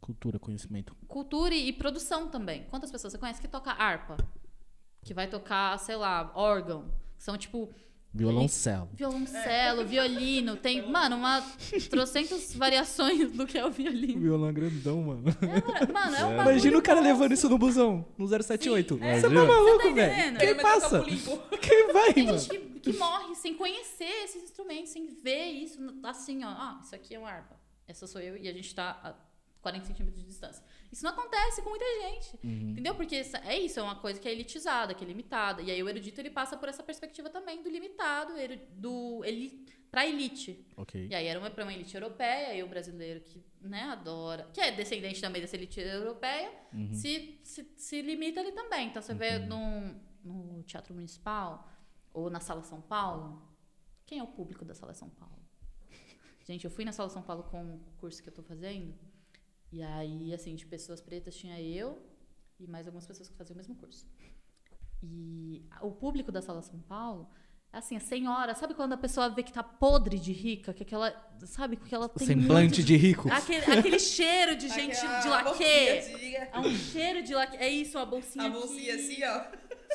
Cultura, 0.00 0.38
conhecimento. 0.38 0.94
cultura 1.08 1.54
e, 1.54 1.68
e 1.68 1.72
produção 1.72 2.28
também. 2.28 2.64
Quantas 2.70 2.90
pessoas 2.90 3.12
você 3.12 3.18
conhece 3.18 3.40
que 3.40 3.48
toca 3.48 3.70
harpa? 3.72 4.16
Que 5.08 5.14
vai 5.14 5.26
tocar, 5.26 5.78
sei 5.78 5.96
lá, 5.96 6.30
órgão. 6.34 6.84
Que 7.16 7.24
são 7.24 7.34
tipo 7.38 7.70
Violoncelo. 8.12 8.90
violoncelo, 8.92 9.86
violino. 9.86 10.54
Tem, 10.54 10.86
mano, 10.86 11.16
uma 11.16 11.40
trocentas 11.88 12.54
variações 12.54 13.32
do 13.32 13.46
que 13.46 13.56
é 13.56 13.64
o 13.64 13.70
violino. 13.70 14.20
Violão 14.20 14.52
grandão, 14.52 15.02
mano. 15.02 15.24
É, 15.40 15.90
mano, 15.90 16.14
é 16.14 16.24
um 16.26 16.36
bagulho 16.36 16.50
Imagina 16.50 16.76
o 16.76 16.82
cara 16.82 17.00
levando 17.00 17.32
isso 17.32 17.48
no 17.48 17.56
busão, 17.56 18.04
no 18.18 18.26
078. 18.28 18.96
Sim, 18.98 19.02
é. 19.02 19.18
Você 19.18 19.28
tá 19.30 19.44
maluco, 19.44 19.88
Tá 19.88 19.94
velho? 19.94 20.38
Quem 20.38 20.52
o 20.52 20.60
passa? 20.60 21.02
Quem 21.58 21.92
vai, 21.94 22.12
Tem 22.12 22.26
mano? 22.26 22.38
gente 22.38 22.50
que, 22.50 22.80
que 22.92 22.98
morre 22.98 23.34
sem 23.34 23.54
conhecer 23.54 24.24
esses 24.24 24.42
instrumentos, 24.42 24.90
sem 24.90 25.06
ver 25.06 25.46
isso 25.52 25.78
assim, 26.02 26.44
ó. 26.44 26.48
Ah, 26.48 26.80
isso 26.84 26.94
aqui 26.94 27.14
é 27.14 27.18
uma 27.18 27.30
harpa. 27.30 27.56
Essa 27.86 28.06
sou 28.06 28.20
eu 28.20 28.36
e 28.36 28.46
a 28.46 28.52
gente 28.52 28.74
tá 28.74 29.00
a 29.02 29.27
40 29.60 29.84
centímetros 29.86 30.20
de 30.22 30.26
distância. 30.28 30.64
Isso 30.90 31.02
não 31.04 31.10
acontece 31.10 31.62
com 31.62 31.70
muita 31.70 31.84
gente. 31.84 32.38
Uhum. 32.44 32.70
Entendeu? 32.70 32.94
Porque 32.94 33.14
é 33.16 33.58
isso, 33.58 33.80
é 33.80 33.82
uma 33.82 33.96
coisa 33.96 34.18
que 34.20 34.28
é 34.28 34.32
elitizada, 34.32 34.94
que 34.94 35.04
é 35.04 35.06
limitada. 35.06 35.60
E 35.62 35.70
aí 35.70 35.82
o 35.82 35.88
erudito 35.88 36.20
ele 36.20 36.30
passa 36.30 36.56
por 36.56 36.68
essa 36.68 36.82
perspectiva 36.82 37.28
também 37.28 37.62
do 37.62 37.68
limitado, 37.68 38.32
do 38.76 39.24
eli, 39.24 39.66
pra 39.90 40.06
elite. 40.06 40.64
Ok. 40.76 41.08
E 41.10 41.14
aí 41.14 41.26
era 41.26 41.38
uma, 41.38 41.50
pra 41.50 41.64
uma 41.64 41.72
elite 41.74 41.94
europeia, 41.94 42.54
e 42.54 42.62
o 42.62 42.68
brasileiro 42.68 43.20
que 43.20 43.42
né, 43.60 43.82
adora, 43.82 44.48
que 44.54 44.60
é 44.60 44.70
descendente 44.70 45.20
também 45.20 45.40
dessa 45.42 45.56
elite 45.56 45.80
europeia, 45.80 46.50
Uhum. 46.72 46.92
se, 46.92 47.40
se, 47.42 47.66
se 47.76 48.02
limita 48.02 48.40
ali 48.40 48.52
também. 48.52 48.88
Então 48.88 49.02
você 49.02 49.14
vê 49.14 49.38
no, 49.38 49.94
no 50.22 50.62
Teatro 50.62 50.94
Municipal 50.94 51.68
ou 52.12 52.30
na 52.30 52.40
Sala 52.40 52.62
São 52.62 52.80
Paulo, 52.80 53.42
quem 54.06 54.18
é 54.18 54.22
o 54.22 54.26
público 54.28 54.64
da 54.64 54.74
Sala 54.74 54.94
São 54.94 55.08
Paulo? 55.10 55.42
Gente, 56.46 56.64
eu 56.64 56.70
fui 56.70 56.84
na 56.84 56.92
Sala 56.92 57.08
São 57.08 57.22
Paulo 57.22 57.42
com 57.44 57.74
o 57.74 57.80
curso 57.98 58.22
que 58.22 58.28
eu 58.28 58.32
tô 58.34 58.42
fazendo, 58.42 58.94
e 59.72 59.82
aí, 59.82 60.32
assim, 60.34 60.54
de 60.54 60.66
pessoas 60.66 61.00
pretas 61.00 61.34
tinha 61.36 61.60
eu 61.60 61.98
e 62.58 62.66
mais 62.66 62.86
algumas 62.86 63.06
pessoas 63.06 63.28
que 63.28 63.36
faziam 63.36 63.54
o 63.54 63.56
mesmo 63.56 63.74
curso. 63.76 64.06
E 65.02 65.64
o 65.80 65.90
público 65.92 66.32
da 66.32 66.42
Sala 66.42 66.62
São 66.62 66.80
Paulo 66.80 67.28
Assim, 67.70 67.96
a 67.96 68.00
senhora, 68.00 68.54
sabe 68.54 68.72
quando 68.72 68.94
a 68.94 68.96
pessoa 68.96 69.28
vê 69.28 69.42
que 69.42 69.52
tá 69.52 69.62
podre 69.62 70.18
de 70.18 70.32
rica? 70.32 70.72
Que 70.72 70.84
aquela. 70.84 71.14
Sabe? 71.44 71.76
Que 71.76 71.94
ela 71.94 72.08
tem. 72.08 72.26
Semblante 72.26 72.76
muito- 72.78 72.82
de 72.82 72.96
rico. 72.96 73.30
Aquele, 73.30 73.62
aquele 73.70 73.98
cheiro 73.98 74.56
de 74.56 74.70
gente 74.70 74.96
Aquela 74.96 75.20
de 75.20 75.28
laque. 75.28 75.44
bolsinha, 75.50 76.48
É 76.50 76.58
um 76.60 76.74
cheiro 76.74 77.22
de 77.22 77.34
laque. 77.34 77.58
É 77.58 77.68
isso, 77.68 77.98
a 77.98 78.06
bolsinha. 78.06 78.46
A 78.46 78.48
bolsinha 78.48 78.94
aqui. 78.94 79.02
assim, 79.22 79.22
ó. 79.22 79.44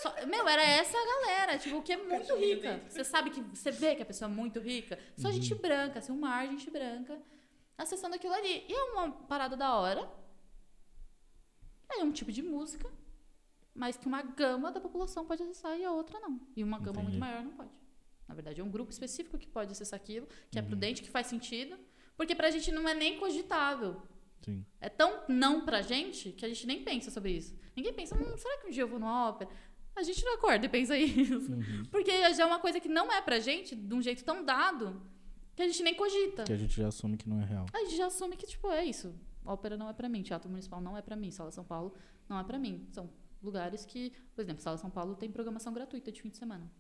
Só- 0.04 0.14
meu, 0.28 0.48
era 0.48 0.62
essa 0.62 0.96
a 0.96 1.04
galera, 1.04 1.58
tipo, 1.58 1.82
que 1.82 1.94
é 1.94 1.98
muito 1.98 2.12
Cachorrinho 2.28 2.56
rica. 2.58 2.72
dentro. 2.74 2.92
Você 2.92 3.04
sabe 3.04 3.32
que 3.32 3.42
você 3.42 3.72
vê 3.72 3.96
que 3.96 4.04
a 4.04 4.06
pessoa 4.06 4.30
é 4.30 4.34
muito 4.34 4.60
rica. 4.60 5.00
Só 5.18 5.32
gente 5.32 5.56
branca, 5.56 5.98
assim, 5.98 6.12
um 6.12 6.20
mar, 6.20 6.48
gente 6.48 6.70
branca, 6.70 7.20
acessando 7.84 8.16
aquilo 8.16 8.34
ali. 8.34 8.66
E 8.68 8.74
é 8.74 8.84
uma 8.92 9.12
parada 9.12 9.56
da 9.56 9.76
hora. 9.76 10.10
É 11.92 12.04
um 12.04 12.12
tipo 12.12 12.32
de 12.32 12.42
música, 12.42 12.90
mas 13.74 13.98
que 13.98 14.08
uma 14.08 14.22
gama 14.22 14.72
da 14.72 14.80
população 14.82 15.26
pode 15.26 15.44
acessar 15.44 15.78
e 15.78 15.86
a 15.86 15.92
outra 15.92 16.20
não. 16.20 16.40
E 16.56 16.64
uma 16.64 16.80
gama 16.80 17.02
Entendi. 17.02 17.08
muito 17.12 17.20
maior 17.20 17.44
não 17.44 17.52
pode. 17.52 17.70
Na 18.28 18.34
verdade, 18.34 18.62
é 18.62 18.64
um 18.64 18.70
grupo 18.72 18.92
específico 18.92 19.38
que 19.38 19.48
pode 19.48 19.72
acessar 19.72 19.98
aquilo, 20.00 20.28
que 20.50 20.58
é 20.58 20.62
Uhum. 20.62 20.68
prudente, 20.70 21.04
que 21.04 21.10
faz 21.10 21.28
sentido. 21.28 21.78
Porque 22.18 22.34
pra 22.36 22.50
gente 22.50 22.72
não 22.72 22.88
é 22.88 22.94
nem 22.94 23.20
cogitável. 23.20 24.02
Sim. 24.42 24.66
É 24.82 24.90
tão 24.90 25.24
não 25.28 25.66
pra 25.66 25.82
gente 25.82 26.32
que 26.32 26.46
a 26.46 26.48
gente 26.50 26.66
nem 26.66 26.84
pensa 26.84 27.12
sobre 27.12 27.32
isso. 27.32 27.56
Ninguém 27.76 27.94
pensa, 27.94 28.16
hum, 28.16 28.38
será 28.38 28.58
que 28.60 28.68
um 28.68 28.72
dia 28.72 28.84
eu 28.84 28.88
vou 28.88 29.00
numa 29.00 29.30
ópera? 29.30 29.50
A 29.96 30.02
gente 30.04 30.24
não 30.26 30.34
acorda 30.34 30.66
e 30.66 30.70
pensa 30.70 30.98
isso. 30.98 31.52
Uhum. 31.52 31.86
Porque 31.92 32.12
já 32.34 32.44
é 32.44 32.46
uma 32.46 32.60
coisa 32.60 32.80
que 32.80 32.90
não 32.90 33.12
é 33.12 33.22
pra 33.22 33.40
gente, 33.40 33.76
de 33.76 33.94
um 33.94 34.02
jeito 34.02 34.24
tão 34.24 34.44
dado, 34.44 35.02
que 35.56 35.62
a 35.62 35.68
gente 35.68 35.84
nem 35.84 35.94
cogita. 35.96 36.44
Que 36.44 36.54
a 36.54 36.58
gente 36.58 36.76
já 36.76 36.88
assume 36.88 37.18
que 37.18 37.28
não 37.30 37.42
é 37.42 37.46
real. 37.46 37.66
A 37.74 37.80
gente 37.80 37.96
já 37.98 38.08
assume 38.08 38.36
que, 38.36 38.46
tipo, 38.48 38.70
é 38.72 38.84
isso. 38.86 39.14
Ópera 39.46 39.76
não 39.78 39.90
é 39.90 39.94
pra 39.94 40.08
mim, 40.10 40.22
Teatro 40.24 40.50
Municipal 40.50 40.80
não 40.82 40.98
é 40.98 41.02
pra 41.02 41.16
mim, 41.16 41.30
Sala 41.32 41.52
São 41.52 41.64
Paulo 41.66 41.94
não 42.30 42.40
é 42.40 42.44
pra 42.44 42.58
mim. 42.58 42.88
São 42.92 43.10
lugares 43.42 43.86
que, 43.86 44.12
por 44.34 44.42
exemplo, 44.42 44.62
Sala 44.62 44.78
São 44.78 44.90
Paulo 44.90 45.16
tem 45.16 45.30
programação 45.30 45.74
gratuita 45.74 46.12
de 46.12 46.22
fim 46.22 46.30
de 46.30 46.38
semana, 46.38 46.72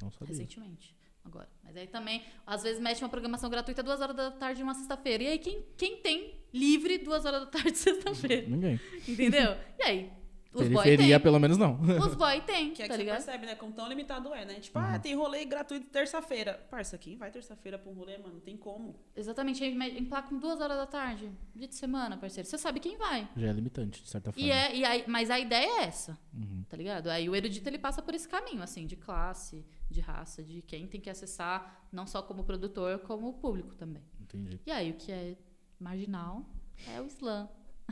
Não 0.00 0.10
sabia. 0.10 0.28
recentemente. 0.28 0.96
Agora. 1.24 1.48
Mas 1.62 1.74
aí 1.74 1.86
também, 1.86 2.22
às 2.46 2.62
vezes, 2.62 2.78
mete 2.80 3.02
uma 3.02 3.08
programação 3.08 3.48
gratuita 3.48 3.82
duas 3.82 3.98
horas 4.00 4.14
da 4.14 4.30
tarde 4.30 4.62
uma 4.62 4.74
sexta-feira. 4.74 5.22
E 5.24 5.26
aí, 5.28 5.38
quem, 5.38 5.64
quem 5.76 5.96
tem 6.02 6.38
livre 6.52 6.98
duas 6.98 7.24
horas 7.24 7.40
da 7.40 7.46
tarde 7.46 7.76
sexta-feira? 7.78 8.46
Ninguém. 8.46 8.78
Entendeu? 9.08 9.56
E 9.78 9.82
aí? 9.82 10.12
Os 10.54 10.62
Periferia, 10.68 11.18
pelo 11.18 11.38
menos 11.40 11.58
não. 11.58 11.80
Os 11.80 12.14
boy 12.16 12.40
tem, 12.42 12.72
Que 12.72 12.82
é 12.82 12.84
que 12.84 12.88
tá 12.90 12.94
você 12.94 13.00
ligado? 13.02 13.16
percebe, 13.16 13.46
né? 13.46 13.54
Como 13.56 13.72
tão 13.72 13.88
limitado 13.88 14.32
é, 14.32 14.44
né? 14.44 14.54
Tipo, 14.60 14.78
Uhum. 14.78 14.84
ah, 14.84 14.98
tem 14.98 15.14
rolê 15.14 15.44
gratuito 15.44 15.86
terça-feira. 15.88 16.64
Parça, 16.70 16.96
quem 16.96 17.16
vai 17.16 17.30
terça-feira 17.30 17.78
pra 17.78 17.90
um 17.90 17.94
rolê, 17.94 18.16
mano? 18.18 18.34
Não 18.34 18.40
tem 18.40 18.56
como. 18.56 18.94
Exatamente, 19.16 19.62
aí 19.64 19.74
me- 19.74 19.98
emplacam 19.98 20.38
duas 20.38 20.60
horas 20.60 20.76
da 20.76 20.86
tarde, 20.86 21.30
dia 21.54 21.66
de 21.68 21.74
semana, 21.74 22.16
parceiro. 22.16 22.48
Você 22.48 22.56
sabe 22.56 22.78
quem 22.80 22.96
vai. 22.96 23.28
Já 23.36 23.48
é 23.48 23.52
limitante, 23.52 24.02
de 24.02 24.08
certa 24.08 24.30
forma. 24.32 24.46
E 24.46 24.50
é, 24.50 24.76
e 24.76 24.84
aí, 24.84 25.04
mas 25.08 25.30
a 25.30 25.38
ideia 25.40 25.80
é 25.80 25.84
essa, 25.84 26.16
Uhum. 26.32 26.64
tá 26.68 26.76
ligado? 26.76 27.08
Aí 27.08 27.28
o 27.28 27.34
erudito 27.34 27.68
ele 27.68 27.78
passa 27.78 28.00
por 28.00 28.14
esse 28.14 28.28
caminho, 28.28 28.62
assim, 28.62 28.86
de 28.86 28.94
classe, 28.96 29.64
de 29.90 30.00
raça, 30.00 30.42
de 30.42 30.62
quem 30.62 30.86
tem 30.86 31.00
que 31.00 31.10
acessar, 31.10 31.86
não 31.92 32.06
só 32.06 32.22
como 32.22 32.44
produtor, 32.44 33.00
como 33.00 33.28
o 33.28 33.32
público 33.34 33.74
também. 33.74 34.02
Entendi. 34.20 34.60
E 34.66 34.70
aí 34.70 34.90
o 34.90 34.94
que 34.94 35.10
é 35.12 35.36
marginal 35.78 36.44
é 36.92 37.00
o 37.00 37.06
slam. 37.06 37.48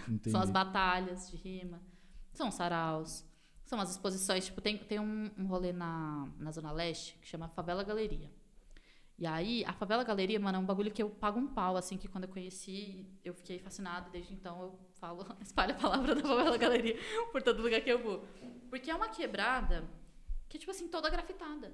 Entendi. 0.08 0.30
São 0.32 0.40
as 0.40 0.50
batalhas 0.50 1.30
de 1.30 1.36
rima, 1.36 1.80
são 2.32 2.50
saraus, 2.50 3.24
são 3.64 3.80
as 3.80 3.90
exposições. 3.90 4.46
Tipo, 4.46 4.60
tem, 4.60 4.78
tem 4.78 4.98
um, 4.98 5.30
um 5.38 5.46
rolê 5.46 5.72
na, 5.72 6.28
na 6.38 6.50
Zona 6.50 6.72
Leste 6.72 7.18
que 7.20 7.26
chama 7.26 7.48
Favela 7.48 7.82
Galeria. 7.82 8.30
E 9.18 9.26
aí, 9.26 9.64
a 9.64 9.72
Favela 9.72 10.02
Galeria, 10.02 10.40
mano, 10.40 10.56
é 10.56 10.60
um 10.60 10.64
bagulho 10.64 10.90
que 10.90 11.02
eu 11.02 11.08
pago 11.08 11.38
um 11.38 11.46
pau, 11.46 11.76
assim, 11.76 11.96
que 11.96 12.08
quando 12.08 12.24
eu 12.24 12.30
conheci, 12.30 13.06
eu 13.24 13.32
fiquei 13.34 13.58
fascinada. 13.58 14.10
Desde 14.10 14.34
então, 14.34 14.60
eu 14.62 14.78
falo, 14.94 15.24
espalho 15.40 15.74
a 15.74 15.78
palavra 15.78 16.14
da 16.14 16.22
Favela 16.22 16.56
Galeria 16.56 16.96
por 17.30 17.42
todo 17.42 17.62
lugar 17.62 17.80
que 17.80 17.90
eu 17.90 18.02
vou. 18.02 18.26
Porque 18.68 18.90
é 18.90 18.94
uma 18.94 19.08
quebrada 19.08 19.88
que 20.48 20.56
é, 20.56 20.60
tipo 20.60 20.70
assim, 20.70 20.88
toda 20.88 21.08
grafitada. 21.08 21.72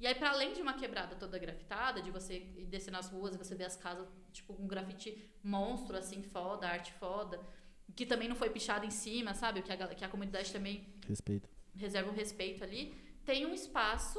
E 0.00 0.06
aí, 0.06 0.14
pra 0.14 0.30
além 0.30 0.52
de 0.52 0.60
uma 0.60 0.74
quebrada 0.74 1.14
toda 1.14 1.38
grafitada, 1.38 2.02
de 2.02 2.10
você 2.10 2.40
descer 2.68 2.90
nas 2.90 3.08
ruas 3.08 3.34
e 3.34 3.38
você 3.38 3.54
ver 3.54 3.64
as 3.64 3.76
casas, 3.76 4.08
tipo, 4.32 4.54
com 4.54 4.66
grafite 4.66 5.30
monstro, 5.42 5.96
assim, 5.96 6.22
foda, 6.22 6.68
arte 6.68 6.92
foda, 6.94 7.40
que 7.94 8.04
também 8.06 8.28
não 8.28 8.36
foi 8.36 8.50
pichado 8.50 8.84
em 8.86 8.90
cima, 8.90 9.34
sabe? 9.34 9.62
Que 9.62 9.72
a, 9.72 9.94
que 9.94 10.04
a 10.04 10.08
comunidade 10.08 10.52
também 10.52 10.86
Respeito. 11.06 11.48
reserva 11.76 12.10
um 12.10 12.14
respeito 12.14 12.62
ali. 12.64 12.94
Tem 13.24 13.46
um 13.46 13.54
espaço, 13.54 14.18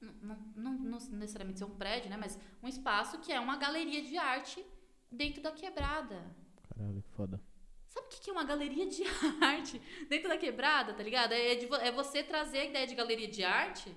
não, 0.00 0.36
não, 0.56 0.72
não- 0.72 0.98
necessariamente 1.10 1.58
ser 1.58 1.64
um 1.64 1.76
prédio, 1.76 2.08
né? 2.10 2.16
Mas 2.16 2.38
um 2.62 2.68
espaço 2.68 3.18
que 3.20 3.32
é 3.32 3.38
uma 3.40 3.56
galeria 3.56 4.02
de 4.02 4.16
arte 4.16 4.64
dentro 5.10 5.42
da 5.42 5.52
quebrada. 5.52 6.34
Caralho, 6.68 7.02
foda. 7.16 7.40
Sabe 7.88 8.06
o 8.06 8.10
que 8.10 8.20
que 8.20 8.30
é 8.30 8.32
uma 8.32 8.44
galeria 8.44 8.86
de 8.88 9.02
arte 9.42 9.80
dentro 10.08 10.28
da 10.28 10.38
quebrada, 10.38 10.94
tá 10.94 11.02
ligado? 11.02 11.32
É, 11.32 11.54
de 11.56 11.66
vo- 11.66 11.74
é 11.76 11.90
você 11.90 12.22
trazer 12.22 12.58
a 12.60 12.64
ideia 12.64 12.86
de 12.86 12.94
galeria 12.94 13.28
de 13.28 13.42
arte 13.42 13.94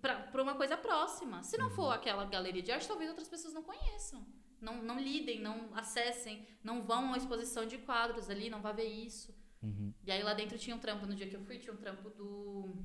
pra 0.00 0.42
uma 0.42 0.54
coisa 0.54 0.76
próxima. 0.76 1.42
Se 1.42 1.56
não 1.58 1.70
for 1.70 1.90
aquela 1.90 2.24
galeria 2.26 2.62
de 2.62 2.70
arte, 2.70 2.86
talvez 2.86 3.08
outras 3.10 3.28
pessoas 3.28 3.52
não 3.52 3.62
conheçam. 3.62 4.24
Não, 4.60 4.82
não 4.82 4.98
lidem, 4.98 5.40
não 5.40 5.70
acessem, 5.74 6.44
não 6.64 6.82
vão 6.82 7.04
uma 7.04 7.16
exposição 7.16 7.66
de 7.66 7.78
quadros 7.78 8.28
ali, 8.28 8.50
não 8.50 8.60
vá 8.60 8.72
ver 8.72 8.84
isso. 8.88 9.32
Uhum. 9.62 9.92
E 10.04 10.10
aí 10.10 10.22
lá 10.22 10.34
dentro 10.34 10.56
tinha 10.58 10.74
um 10.74 10.78
trampo, 10.78 11.06
no 11.06 11.14
dia 11.14 11.28
que 11.28 11.36
eu 11.36 11.40
fui, 11.42 11.58
tinha 11.58 11.72
um 11.72 11.76
trampo 11.76 12.10
do. 12.10 12.76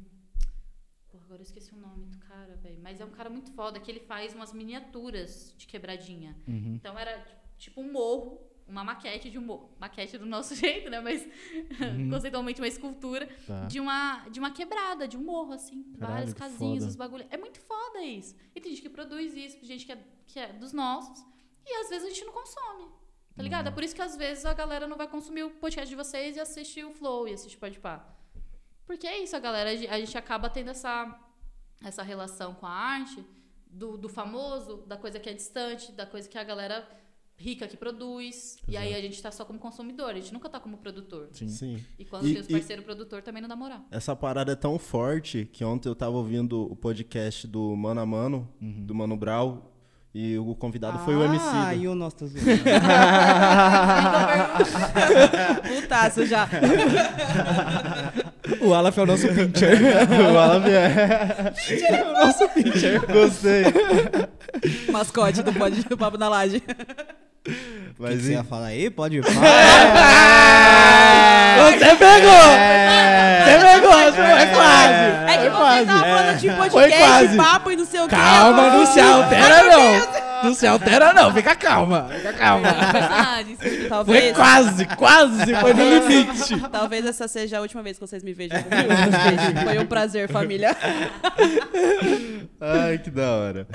Porra, 1.09 1.23
agora 1.25 1.41
eu 1.41 1.43
esqueci 1.43 1.73
o 1.73 1.77
nome 1.77 2.05
do 2.07 2.17
cara, 2.19 2.55
velho. 2.57 2.79
Mas 2.81 2.99
é 2.99 3.05
um 3.05 3.11
cara 3.11 3.29
muito 3.29 3.51
foda 3.51 3.79
que 3.79 3.89
ele 3.91 3.99
faz 3.99 4.33
umas 4.33 4.51
miniaturas 4.53 5.53
de 5.57 5.67
quebradinha. 5.67 6.35
Uhum. 6.47 6.73
Então 6.75 6.97
era 6.97 7.23
tipo 7.57 7.81
um 7.81 7.91
morro, 7.91 8.41
uma 8.67 8.83
maquete 8.83 9.29
de 9.29 9.37
um 9.37 9.41
morro. 9.41 9.75
Maquete 9.79 10.17
do 10.17 10.25
nosso 10.25 10.55
jeito, 10.57 10.89
né? 10.89 10.99
Mas 10.99 11.27
conceitualmente 12.09 12.59
uma 12.59 12.67
escultura 12.67 13.27
Tá. 13.45 13.65
de, 13.65 13.79
uma, 13.79 14.27
de 14.29 14.39
uma 14.39 14.51
quebrada, 14.51 15.07
de 15.07 15.15
um 15.17 15.23
morro, 15.23 15.53
assim. 15.53 15.83
Caralho, 15.99 16.33
casinhas, 16.35 16.79
foda. 16.79 16.89
os 16.89 16.95
bagulho. 16.95 17.25
É 17.29 17.37
muito 17.37 17.59
foda 17.59 18.01
isso. 18.01 18.35
E 18.55 18.59
tem 18.61 18.71
gente 18.71 18.81
que 18.81 18.89
produz 18.89 19.35
isso, 19.35 19.63
gente 19.63 19.85
que 19.85 19.91
é, 19.91 20.03
que 20.25 20.39
é 20.39 20.53
dos 20.53 20.73
nossos. 20.73 21.23
E 21.65 21.73
às 21.81 21.89
vezes 21.89 22.05
a 22.05 22.09
gente 22.09 22.25
não 22.25 22.33
consome. 22.33 22.91
Tá 23.35 23.41
ligado? 23.41 23.65
É 23.65 23.69
Uhum. 23.69 23.75
por 23.75 23.83
isso 23.83 23.95
que 23.95 24.01
às 24.01 24.15
vezes 24.15 24.45
a 24.45 24.53
galera 24.53 24.87
não 24.87 24.95
vai 24.97 25.07
consumir 25.07 25.43
o 25.43 25.49
podcast 25.51 25.89
de 25.89 25.95
vocês 25.95 26.35
e 26.35 26.39
assistir 26.39 26.85
o 26.85 26.91
Flow 26.91 27.27
e 27.27 27.33
assistir 27.33 27.57
Pode 27.57 27.79
Pá. 27.79 28.05
Porque 28.85 29.07
é 29.07 29.17
isso, 29.23 29.35
a 29.35 29.39
galera. 29.39 29.69
A 29.71 29.75
gente- 29.99 30.17
acaba 30.17 30.49
tendo 30.49 30.69
essa, 30.69 31.19
essa 31.83 32.03
relação 32.03 32.53
com 32.53 32.65
a 32.65 32.69
arte 32.71 33.25
do, 33.65 33.97
do 33.97 34.07
famoso, 34.09 34.77
da 34.85 34.97
coisa 34.97 35.19
que 35.19 35.29
é 35.29 35.33
distante, 35.33 35.91
da 35.93 36.05
coisa 36.05 36.29
que 36.29 36.37
a 36.37 36.43
galera 36.43 36.87
rica 37.35 37.67
que 37.67 37.75
produz. 37.75 38.57
E 38.67 38.77
aí 38.77 38.93
a 38.93 39.01
gente 39.01 39.19
tá 39.19 39.31
só 39.31 39.43
como 39.43 39.57
consumidor, 39.57 40.11
a 40.11 40.13
gente 40.13 40.31
nunca 40.31 40.47
tá 40.47 40.59
como 40.59 40.77
produtor. 40.77 41.29
Sim. 41.31 41.47
Sim. 41.49 41.83
E 41.97 42.05
quando 42.05 42.27
E- 42.27 42.33
tem 42.33 42.41
os 42.41 42.47
e- 42.47 42.51
parceiros 42.51 42.85
produtor 42.85 43.23
também 43.23 43.41
não 43.41 43.49
dá 43.49 43.55
moral. 43.55 43.81
Essa 43.89 44.15
parada 44.15 44.51
é 44.51 44.55
tão 44.55 44.77
forte 44.77 45.49
que 45.51 45.65
ontem 45.65 45.89
eu 45.89 45.95
tava 45.95 46.15
ouvindo 46.17 46.71
o 46.71 46.75
podcast 46.75 47.47
do 47.47 47.75
Mano 47.75 47.99
a 48.01 48.05
Mano, 48.05 48.47
Uhum. 48.61 48.85
do 48.85 48.93
Mano 48.93 49.17
Brau, 49.17 49.72
e 50.15 50.37
o 50.37 50.53
convidado 50.53 50.99
foi 50.99 51.15
o 51.15 51.23
MC. 51.23 51.43
Ah, 51.43 51.73
e 51.73 51.87
o 51.87 51.95
nosso 51.95 52.17
tá 52.17 52.27
zoando. 52.27 52.45
Putaço 55.81 56.23
já. 56.27 56.47
O 58.61 58.75
Alaf 58.75 58.95
é 58.95 59.01
o 59.01 59.07
nosso 59.07 59.27
pincher. 59.27 59.79
o 60.31 60.37
Alan 60.37 60.63
é. 60.67 61.51
o 62.03 62.13
nosso 62.13 62.47
pincher. 62.49 63.03
Gostei. 63.07 63.63
Mascote 64.91 65.41
do, 65.41 65.51
pod, 65.51 65.83
do 65.83 65.97
Papo 65.97 66.17
na 66.17 66.29
Laje. 66.29 66.61
O 67.93 67.95
que, 67.95 68.01
Mas 68.01 68.15
que 68.17 68.23
você 68.23 68.31
ia 68.31 68.43
falar 68.43 68.67
aí? 68.67 68.89
Pode 68.89 69.17
ir. 69.17 69.23
Você 69.23 69.31
pegou! 71.95 72.43
Você 73.43 73.59
pegou! 73.59 73.91
Foi 73.91 74.45
quase! 74.47 74.97
É 75.27 75.37
que 75.37 75.49
você 75.49 75.85
tava 75.85 76.03
falando 76.03 76.37
de 76.39 76.49
Foi 76.49 76.69
podcast, 76.69 76.99
quase. 76.99 77.37
papo 77.37 77.71
e 77.71 77.75
não 77.75 77.85
sei 77.85 77.99
o 77.99 78.07
quê. 78.07 78.15
Calma, 78.15 78.69
não 78.71 78.85
se 78.85 78.99
altera 78.99 79.63
não! 79.63 80.23
Não 80.43 80.53
se 80.53 80.67
altera 80.67 81.13
não, 81.13 81.33
fica 81.33 81.55
calma, 81.55 82.09
fica 82.13 82.33
calma. 82.33 82.67
Personagens. 82.91 83.59
Foi 83.59 83.87
Talvez, 83.87 84.35
quase, 84.35 84.85
quase, 84.97 85.55
foi 85.55 85.73
no 85.73 85.83
limite. 85.99 86.59
talvez 86.69 87.05
essa 87.05 87.27
seja 87.29 87.59
a 87.59 87.61
última 87.61 87.81
vez 87.81 87.97
que 87.97 88.05
vocês 88.05 88.21
me 88.23 88.33
vejam 88.33 88.59
Foi 89.63 89.79
um 89.79 89.85
prazer, 89.85 90.27
família. 90.29 90.75
Ai, 92.59 92.97
que 92.97 93.09
da 93.09 93.31
hora. 93.31 93.67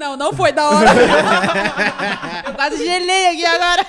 Não, 0.00 0.16
não 0.16 0.32
foi 0.32 0.50
da 0.50 0.66
hora. 0.70 0.88
Eu 2.48 2.54
quase 2.54 2.78
gelei 2.82 3.26
aqui 3.28 3.44
agora. 3.44 3.86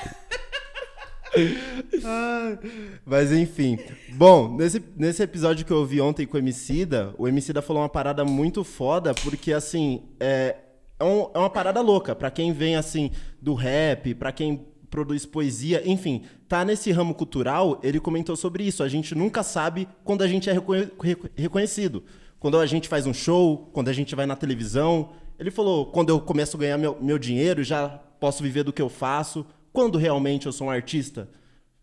Mas 3.06 3.32
enfim. 3.32 3.80
Bom, 4.10 4.54
nesse, 4.58 4.84
nesse 4.98 5.24
episódio 5.24 5.66
que 5.66 5.72
eu 5.72 5.78
ouvi 5.78 6.02
ontem 6.02 6.26
com 6.28 6.36
o 6.36 6.40
Emicida, 6.40 7.14
o 7.18 7.30
Emicida 7.30 7.62
falou 7.62 7.82
uma 7.82 7.88
parada 7.88 8.26
muito 8.26 8.62
foda, 8.66 9.14
porque 9.14 9.54
assim, 9.54 10.04
é, 10.20 10.58
é, 11.00 11.04
um- 11.06 11.30
é 11.34 11.38
uma 11.40 11.50
parada 11.50 11.80
louca. 11.80 12.14
Pra 12.14 12.30
quem 12.30 12.52
vem 12.52 12.76
assim 12.76 13.10
do 13.42 13.54
rap, 13.54 14.14
pra 14.16 14.34
quem 14.34 14.68
produz 14.90 15.26
poesia, 15.26 15.82
enfim, 15.86 16.24
tá 16.50 16.66
nesse 16.66 16.92
ramo 16.92 17.14
cultural, 17.16 17.80
ele 17.82 18.02
comentou 18.02 18.36
sobre 18.36 18.66
isso. 18.66 18.84
A 18.84 18.90
gente 18.90 19.16
nunca 19.16 19.42
sabe 19.44 19.88
quando 20.04 20.24
a 20.24 20.28
gente 20.28 20.50
é 20.50 20.54
reconhe- 20.54 20.92
reco- 21.02 21.30
reconhecido. 21.38 22.04
Quando 22.38 22.60
a 22.60 22.66
gente 22.66 22.90
faz 22.90 23.08
um 23.08 23.14
show, 23.14 23.70
quando 23.72 23.88
a 23.88 23.94
gente 23.94 24.14
vai 24.16 24.26
na 24.26 24.36
televisão. 24.36 25.12
Ele 25.42 25.50
falou, 25.50 25.88
quando 25.88 26.10
eu 26.10 26.22
começo 26.22 26.56
a 26.56 26.60
ganhar 26.60 26.78
meu, 26.78 26.96
meu 27.02 27.18
dinheiro, 27.18 27.64
já 27.64 27.89
posso 27.89 28.44
viver 28.44 28.62
do 28.64 28.72
que 28.72 28.80
eu 28.82 28.89
faço. 28.89 29.44
Quando 29.74 29.98
realmente 29.98 30.46
eu 30.46 30.52
sou 30.52 30.68
um 30.68 30.70
artista? 30.70 31.28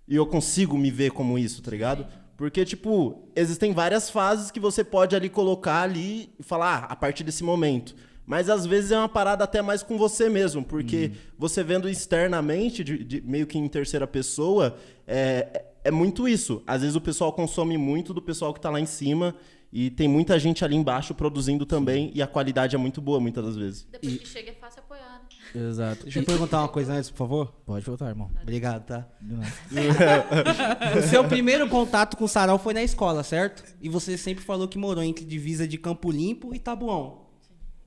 E 0.07 0.15
eu 0.15 0.25
consigo 0.25 0.79
me 0.79 0.93
ver 0.93 1.11
como 1.11 1.37
isso, 1.37 1.61
tá 1.61 1.69
ligado? 1.73 2.07
Porque, 2.37 2.65
tipo, 2.65 3.29
existem 3.35 3.73
várias 3.73 4.09
fases 4.11 4.53
que 4.53 4.61
você 4.61 4.85
pode 4.85 5.17
ali 5.17 5.29
colocar 5.29 5.83
ali 5.83 6.33
e 6.39 6.43
falar, 6.45 6.85
ah, 6.85 6.93
a 6.93 6.95
partir 6.95 7.25
desse 7.25 7.43
momento. 7.43 7.97
Mas 8.25 8.49
às 8.49 8.65
vezes 8.65 8.93
é 8.93 8.97
uma 8.97 9.09
parada 9.09 9.43
até 9.43 9.61
mais 9.61 9.83
com 9.83 9.99
você 9.99 10.29
mesmo, 10.29 10.63
porque 10.63 11.11
você 11.37 11.65
vendo 11.65 11.89
externamente, 11.89 12.85
de, 12.85 13.03
de- 13.03 13.21
meio 13.23 13.45
que 13.45 13.59
em 13.59 13.67
terceira 13.67 14.07
pessoa, 14.07 14.77
é, 15.05 15.65
é 15.83 15.91
muito 15.91 16.29
isso. 16.29 16.63
Às 16.65 16.83
vezes 16.83 16.95
o 16.95 17.01
pessoal 17.01 17.33
consome 17.33 17.77
muito 17.77 18.15
do 18.15 18.23
pessoal 18.23 18.55
que 18.55 18.61
tá 18.61 18.71
lá 18.71 18.79
em 18.81 18.87
cima 18.87 19.35
e 19.73 19.91
tem 19.91 20.09
muita 20.09 20.39
gente 20.39 20.65
ali 20.65 20.77
embaixo 20.77 21.15
produzindo 21.15 21.67
também 21.67 22.11
e 22.15 22.23
a 22.23 22.27
qualidade 22.27 22.75
é 22.75 22.79
muito 22.79 23.01
boa 23.01 23.21
muitas 23.21 23.45
das 23.45 23.57
vezes. 23.57 23.87
Depois 23.91 24.19
que 24.19 24.27
chega 24.29 24.51
é 24.51 24.55
fácil 24.55 24.81
apoiar, 24.81 25.23
né? 25.55 25.69
Exato. 25.69 26.03
Deixa 26.05 26.19
eu 26.19 26.25
perguntar 26.25 26.61
uma 26.61 26.69
coisa 26.69 26.93
antes, 26.93 27.11
por 27.11 27.19
favor. 27.19 27.53
Pode 27.65 27.85
voltar, 27.85 28.09
irmão. 28.09 28.31
Obrigado, 28.43 28.85
tá? 28.85 29.07
De 29.21 29.35
nada. 29.35 30.99
O 30.99 31.03
seu 31.03 31.25
primeiro 31.25 31.69
contato 31.69 32.17
com 32.17 32.25
o 32.25 32.29
sarau 32.29 32.59
foi 32.59 32.75
na 32.75 32.83
escola, 32.83 33.23
certo? 33.23 33.65
E 33.81 33.89
você 33.89 34.17
sempre 34.19 34.45
falou 34.45 34.69
que 34.69 34.79
morou 34.79 35.03
entre 35.03 35.25
divisa 35.25 35.67
de 35.67 35.79
Campo 35.79 36.11
Limpo 36.11 36.55
e 36.55 36.59
Tabuão. 36.59 37.28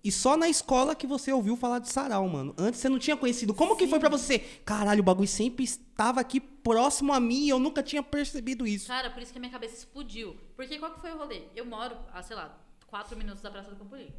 E 0.04 0.12
só 0.12 0.36
na 0.36 0.50
escola 0.50 0.96
que 0.96 1.06
você 1.06 1.32
ouviu 1.32 1.56
falar 1.56 1.80
de 1.80 1.90
sarau, 1.90 2.28
mano. 2.28 2.56
Antes 2.58 2.80
você 2.80 2.90
não 2.90 2.98
tinha 2.98 3.16
conhecido. 3.16 3.54
Como 3.54 3.76
que 3.76 3.88
foi 3.88 4.00
pra 4.00 4.10
você? 4.10 4.40
Caralho, 4.66 5.02
o 5.02 5.04
bagulho 5.04 5.28
sempre 5.28 5.64
estava 5.64 6.20
aqui 6.20 6.40
próximo 6.40 7.14
a 7.14 7.20
mim 7.20 7.46
e 7.46 7.50
eu 7.50 7.60
nunca 7.60 7.84
tinha 7.84 8.02
percebido 8.02 8.66
isso. 8.66 8.88
Cara, 8.88 9.12
por 9.12 9.22
isso 9.22 9.32
que 9.32 9.38
a 9.38 9.42
minha 9.42 9.52
cabeça 9.52 9.76
explodiu. 9.76 10.36
Porque 10.56 10.80
qual 10.80 10.92
que 10.94 11.02
foi 11.02 11.12
o 11.12 11.18
rolê? 11.18 11.44
Eu 11.56 11.66
moro, 11.66 11.96
a, 12.12 12.24
sei 12.24 12.36
lá, 12.36 12.58
quatro 12.88 13.16
minutos 13.16 13.44
da 13.44 13.52
Praça 13.52 13.70
do 13.70 13.76
Campo 13.76 13.96
Limpo. 13.96 14.14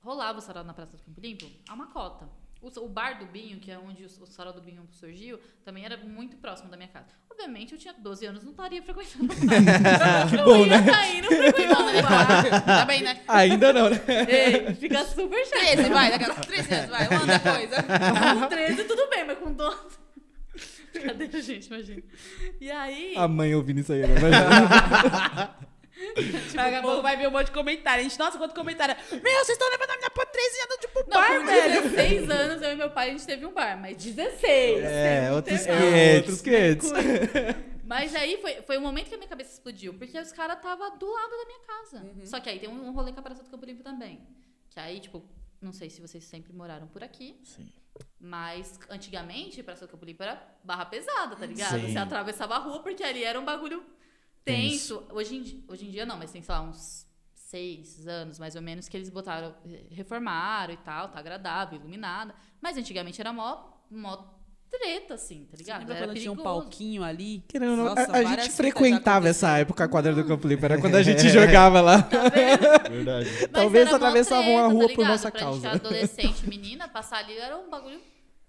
Rolava 0.00 0.38
o 0.38 0.42
sarau 0.42 0.62
na 0.62 0.74
Praça 0.74 0.96
do 0.96 1.02
Campo 1.02 1.20
Limpo 1.20 1.46
a 1.68 1.74
uma 1.74 1.86
cota. 1.86 2.28
O, 2.60 2.68
o 2.84 2.88
bar 2.88 3.18
do 3.18 3.26
Binho, 3.26 3.60
que 3.60 3.70
é 3.70 3.78
onde 3.78 4.02
o, 4.02 4.06
o 4.06 4.26
sarau 4.26 4.52
do 4.52 4.60
Binho 4.60 4.86
surgiu, 4.90 5.38
também 5.64 5.84
era 5.84 5.96
muito 5.96 6.36
próximo 6.36 6.68
da 6.68 6.76
minha 6.76 6.88
casa. 6.88 7.06
Obviamente, 7.30 7.72
eu 7.72 7.78
tinha 7.78 7.94
12 7.94 8.26
anos, 8.26 8.42
não 8.42 8.50
estaria 8.50 8.82
frequentando 8.82 9.32
o 9.32 9.46
bar. 9.46 10.28
que 10.30 10.36
bom, 10.38 10.66
né? 10.66 10.82
Tá 10.82 11.08
indo 11.08 11.28
frequentando 11.28 11.98
o 11.98 12.02
bar. 12.02 12.64
Tá 12.64 12.84
bem, 12.84 13.02
né? 13.02 13.22
Ainda 13.28 13.72
não, 13.72 13.90
né? 13.90 14.00
Ei, 14.28 14.74
fica 14.74 15.04
super 15.04 15.46
chato. 15.46 15.60
13, 15.60 15.88
vai, 15.90 16.10
daqui 16.10 16.24
a 16.24 16.34
13 16.34 16.74
anos, 16.74 16.90
vai, 16.90 17.08
um 17.08 17.16
ano 17.16 17.26
depois. 17.26 18.40
Com 18.40 18.48
13 18.48 18.84
tudo 18.84 19.08
bem, 19.08 19.24
mas 19.24 19.38
com 19.38 19.52
12... 19.52 19.78
Brincadeira, 20.92 21.42
gente, 21.42 21.66
imagina. 21.66 22.02
E 22.60 22.70
aí... 22.70 23.14
A 23.16 23.28
mãe 23.28 23.54
ouvindo 23.54 23.80
isso 23.80 23.92
aí, 23.92 24.00
né? 24.00 24.08
Imagina. 25.98 26.62
Daqui 26.62 26.74
a 26.76 26.82
pouco 26.82 27.02
vai 27.02 27.16
ver 27.16 27.28
um 27.28 27.30
monte 27.30 27.46
de 27.46 27.52
comentário. 27.52 28.00
A 28.00 28.02
gente, 28.02 28.18
nossa, 28.18 28.38
quanto 28.38 28.54
comentário. 28.54 28.94
Meu, 29.10 29.20
vocês 29.20 29.50
estão 29.50 29.68
levando 29.68 29.90
a 29.90 29.94
menina 29.94 30.10
por 30.10 30.26
13 30.26 30.60
anos, 30.60 30.76
tipo, 30.80 31.00
Não, 31.00 31.20
bar, 31.20 31.44
velho. 31.44 31.82
16 31.82 32.30
anos, 32.30 32.62
eu 32.62 32.72
e 32.72 32.76
meu 32.76 32.90
pai, 32.90 33.08
a 33.08 33.12
gente 33.12 33.26
teve 33.26 33.46
um 33.46 33.52
bar, 33.52 33.78
mas 33.80 33.96
16. 33.96 34.84
É, 34.84 35.32
outros 35.32 35.60
500. 35.62 36.18
outros 36.18 36.42
500. 36.42 36.92
Mas 37.88 38.14
aí 38.14 38.38
foi, 38.42 38.60
foi 38.62 38.76
o 38.76 38.82
momento 38.82 39.08
que 39.08 39.14
a 39.14 39.16
minha 39.16 39.28
cabeça 39.28 39.54
explodiu, 39.54 39.94
porque 39.94 40.18
os 40.18 40.30
caras 40.30 40.58
estavam 40.58 40.98
do 40.98 41.10
lado 41.10 41.30
da 41.30 41.44
minha 41.46 41.60
casa. 41.60 42.26
Só 42.26 42.38
que 42.38 42.50
aí 42.50 42.58
tem 42.58 42.68
um, 42.68 42.88
um 42.88 42.92
rolê 42.92 43.12
com 43.12 43.20
a 43.20 43.22
Praça 43.22 43.42
do 43.42 43.48
Campo 43.48 43.64
Limpo 43.64 43.82
também. 43.82 44.20
Que 44.68 44.78
aí, 44.78 45.00
tipo, 45.00 45.24
não 45.60 45.72
sei 45.72 45.88
se 45.88 45.98
vocês 46.00 46.22
sempre 46.22 46.52
moraram 46.52 46.86
por 46.86 47.02
aqui, 47.02 47.40
Sim. 47.42 47.66
mas 48.20 48.78
antigamente, 48.90 49.62
Praça 49.62 49.86
do 49.86 49.90
Campo 49.90 50.04
Limpo 50.04 50.22
era 50.22 50.40
barra 50.62 50.84
pesada, 50.84 51.34
tá 51.34 51.46
ligado? 51.46 51.80
Sim. 51.80 51.90
Você 51.90 51.98
atravessava 51.98 52.56
a 52.56 52.58
rua 52.58 52.82
porque 52.82 53.02
ali 53.02 53.24
era 53.24 53.40
um 53.40 53.44
bagulho 53.44 53.82
tenso. 54.52 55.02
Hoje 55.12 55.36
em, 55.36 55.64
hoje 55.68 55.86
em 55.86 55.90
dia 55.90 56.04
não, 56.06 56.16
mas 56.16 56.30
tem, 56.32 56.42
sei 56.42 56.54
lá, 56.54 56.60
uns 56.62 57.06
seis 57.34 58.06
anos, 58.06 58.38
mais 58.38 58.54
ou 58.56 58.62
menos, 58.62 58.88
que 58.88 58.96
eles 58.96 59.08
botaram, 59.08 59.54
reformaram 59.90 60.74
e 60.74 60.76
tal, 60.78 61.08
tá 61.08 61.18
agradável, 61.18 61.78
iluminada. 61.78 62.34
Mas 62.60 62.76
antigamente 62.76 63.20
era 63.20 63.32
mó, 63.32 63.58
mó 63.90 64.36
treta, 64.70 65.14
assim, 65.14 65.46
tá 65.46 65.56
Você 65.56 65.62
ligado? 65.62 65.78
lembra 65.80 65.96
Era 65.96 66.06
quando 66.08 66.18
tinha 66.18 66.32
um 66.32 66.36
palquinho 66.36 67.02
ali? 67.02 67.42
Querendo 67.48 67.74
Nossa, 67.76 68.12
a- 68.12 68.16
a, 68.18 68.22
gente 68.24 68.50
frequentava 68.50 69.26
essa 69.26 69.56
época, 69.56 69.84
a 69.84 69.88
quadra 69.88 70.14
do 70.14 70.22
Campo 70.26 70.46
Limpo. 70.46 70.64
Era 70.66 70.78
quando 70.78 70.94
a 70.96 71.02
gente 71.02 71.26
jogava 71.30 71.80
lá. 71.80 72.06
Verdade. 72.90 73.30
Mas 73.40 73.50
Talvez 73.50 73.90
atravessavam 73.92 74.58
a 74.58 74.66
rua 74.66 74.88
tá 74.88 74.94
por 74.94 75.06
nossa 75.06 75.30
pra 75.30 75.40
causa. 75.40 75.70
Gente, 75.70 75.74
adolescente, 75.86 76.46
menina, 76.46 76.86
passar 76.86 77.18
ali 77.20 77.36
era 77.38 77.56
um 77.56 77.70
bagulho 77.70 77.98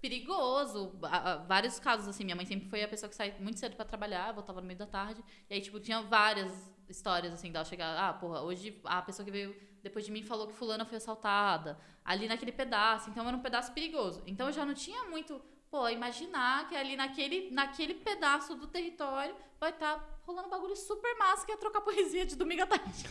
perigoso. 0.00 0.98
Vários 1.46 1.78
casos, 1.78 2.08
assim. 2.08 2.24
Minha 2.24 2.36
mãe 2.36 2.46
sempre 2.46 2.68
foi 2.68 2.82
a 2.82 2.88
pessoa 2.88 3.08
que 3.08 3.16
saía 3.16 3.34
muito 3.38 3.58
cedo 3.58 3.76
pra 3.76 3.84
trabalhar, 3.84 4.32
voltava 4.32 4.60
no 4.60 4.66
meio 4.66 4.78
da 4.78 4.86
tarde. 4.86 5.22
E 5.48 5.54
aí, 5.54 5.60
tipo, 5.60 5.78
tinha 5.78 6.02
várias 6.02 6.52
histórias, 6.88 7.32
assim, 7.32 7.52
dela 7.52 7.64
chegar. 7.64 7.96
Ah, 7.96 8.12
porra, 8.12 8.40
hoje 8.42 8.80
a 8.84 9.02
pessoa 9.02 9.24
que 9.24 9.30
veio 9.30 9.54
depois 9.82 10.04
de 10.04 10.12
mim 10.12 10.22
falou 10.22 10.46
que 10.46 10.54
fulana 10.54 10.84
foi 10.84 10.96
assaltada. 10.96 11.78
Ali 12.04 12.26
naquele 12.28 12.52
pedaço. 12.52 13.10
Então 13.10 13.26
era 13.26 13.36
um 13.36 13.42
pedaço 13.42 13.72
perigoso. 13.72 14.22
Então 14.26 14.46
eu 14.46 14.52
já 14.52 14.64
não 14.64 14.74
tinha 14.74 15.04
muito. 15.04 15.40
Pô, 15.70 15.88
imaginar 15.88 16.68
que 16.68 16.74
ali 16.74 16.96
naquele, 16.96 17.48
naquele 17.52 17.94
pedaço 17.94 18.56
do 18.56 18.66
território 18.66 19.36
vai 19.60 19.70
estar 19.70 20.20
rolando 20.22 20.48
um 20.48 20.50
bagulho 20.50 20.74
super 20.74 21.16
massa 21.16 21.46
que 21.46 21.52
é 21.52 21.56
trocar 21.56 21.80
poesia 21.82 22.26
de 22.26 22.34
domingo 22.34 22.62
à 22.62 22.66
tarde. 22.66 23.04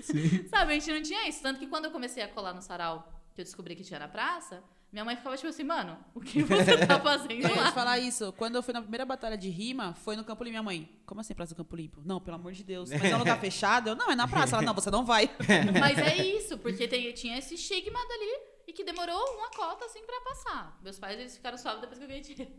Sabe, 0.48 0.72
a 0.72 0.78
gente 0.78 0.90
não 0.90 1.02
tinha 1.02 1.28
isso. 1.28 1.42
Tanto 1.42 1.58
que 1.58 1.66
quando 1.66 1.86
eu 1.86 1.90
comecei 1.90 2.22
a 2.22 2.28
colar 2.28 2.54
no 2.54 2.62
sarau, 2.62 3.12
que 3.34 3.42
eu 3.42 3.44
descobri 3.44 3.76
que 3.76 3.84
tinha 3.84 4.00
na 4.00 4.08
praça, 4.08 4.64
minha 4.90 5.04
mãe 5.04 5.16
ficava 5.16 5.36
tipo 5.36 5.48
assim, 5.48 5.64
mano, 5.64 5.98
o 6.14 6.20
que 6.20 6.42
você 6.42 6.78
tá 6.86 6.98
fazendo 7.00 7.32
Eu 7.32 7.40
ia 7.40 7.48
te 7.48 7.56
lá? 7.58 7.72
falar 7.72 7.98
isso. 7.98 8.32
Quando 8.38 8.54
eu 8.56 8.62
fui 8.62 8.72
na 8.72 8.80
primeira 8.80 9.04
batalha 9.04 9.36
de 9.36 9.48
rima, 9.50 9.94
foi 9.94 10.16
no 10.16 10.24
Campo 10.24 10.42
Limpo. 10.44 10.52
Minha 10.52 10.62
mãe, 10.62 10.88
como 11.04 11.20
assim 11.20 11.34
Praça 11.34 11.54
do 11.54 11.58
Campo 11.58 11.76
Limpo? 11.76 12.00
Não, 12.04 12.20
pelo 12.20 12.36
amor 12.36 12.52
de 12.52 12.64
Deus. 12.64 12.90
Mas 12.90 13.04
é 13.04 13.14
um 13.14 13.18
lugar 13.18 13.38
fechado? 13.40 13.88
Eu, 13.90 13.94
não, 13.94 14.10
é 14.10 14.14
na 14.16 14.26
praça. 14.26 14.56
Ela, 14.56 14.64
não, 14.64 14.74
você 14.74 14.90
não 14.90 15.04
vai. 15.04 15.28
Mas 15.78 15.98
é 15.98 16.16
isso, 16.16 16.56
porque 16.58 16.88
tem- 16.88 17.12
tinha 17.12 17.36
esse 17.38 17.54
estigma 17.54 17.98
dali 18.08 18.40
e 18.66 18.72
que 18.72 18.84
demorou 18.84 19.18
uma 19.36 19.50
cota 19.50 19.84
assim 19.86 20.04
pra 20.04 20.20
passar. 20.22 20.78
Meus 20.82 20.98
pais, 20.98 21.18
eles 21.18 21.34
ficaram 21.36 21.56
suaves 21.58 21.80
depois 21.80 21.98
que 21.98 22.04
eu 22.04 22.08
ganhei 22.08 22.22
dinheiro. 22.22 22.52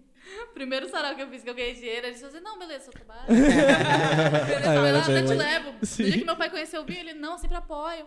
Primeiro 0.53 0.89
sarau 0.89 1.15
que 1.15 1.21
eu 1.21 1.29
fiz 1.29 1.43
que 1.43 1.49
eu 1.49 1.55
ganhei 1.55 1.73
dinheiro, 1.73 2.07
eles 2.07 2.19
falaram 2.19 2.35
assim, 2.37 2.45
não, 2.45 2.59
beleza, 2.59 2.83
seu 2.85 2.93
trabalho. 2.93 3.25
beleza, 3.27 4.81
vai 4.81 4.91
lá, 4.91 4.99
até 5.01 5.23
te 5.23 5.33
levo. 5.33 5.71
No 5.79 5.87
dia 6.05 6.17
que 6.19 6.25
meu 6.25 6.35
pai 6.35 6.49
conheceu 6.49 6.81
o 6.81 6.83
Binho, 6.83 6.99
ele, 6.99 7.13
não, 7.13 7.33
eu 7.33 7.37
sempre 7.39 7.57
apoio. 7.57 8.05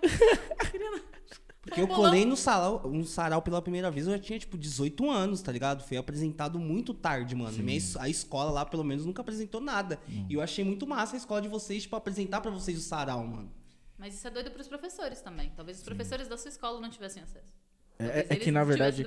Porque 1.62 1.80
eu 1.80 1.86
colei 1.96 2.24
no 2.24 2.36
sarau, 2.36 2.82
um 2.86 3.04
sarau 3.04 3.40
pela 3.40 3.62
primeira 3.62 3.88
vez, 3.90 4.06
eu 4.06 4.12
já 4.12 4.18
tinha, 4.18 4.36
tipo, 4.38 4.58
18 4.58 5.08
anos, 5.08 5.40
tá 5.40 5.52
ligado? 5.52 5.82
Foi 5.84 5.96
apresentado 5.96 6.58
muito 6.58 6.92
tarde, 6.92 7.36
mano. 7.36 7.56
Minha 7.62 7.80
a 8.00 8.08
escola 8.08 8.50
lá, 8.50 8.66
pelo 8.66 8.82
menos, 8.82 9.06
nunca 9.06 9.22
apresentou 9.22 9.60
nada. 9.60 10.00
E 10.28 10.34
eu 10.34 10.40
achei 10.40 10.64
muito 10.64 10.86
massa 10.86 11.14
a 11.14 11.18
escola 11.18 11.40
de 11.40 11.48
vocês, 11.48 11.82
tipo, 11.82 11.94
apresentar 11.94 12.40
pra 12.40 12.50
vocês 12.50 12.76
o 12.76 12.80
sarau, 12.82 13.24
mano. 13.24 13.48
Mas 13.96 14.14
isso 14.14 14.26
é 14.26 14.30
doido 14.30 14.50
pros 14.50 14.66
professores 14.66 15.20
também. 15.20 15.52
Talvez 15.54 15.78
os 15.78 15.84
professores 15.84 16.26
da 16.26 16.36
sua 16.36 16.48
escola 16.48 16.80
não 16.80 16.90
tivessem 16.90 17.22
acesso. 17.22 17.54
É, 17.96 18.04
é 18.06 18.26
eles 18.30 18.42
que, 18.42 18.50
na 18.50 18.64
verdade, 18.64 19.04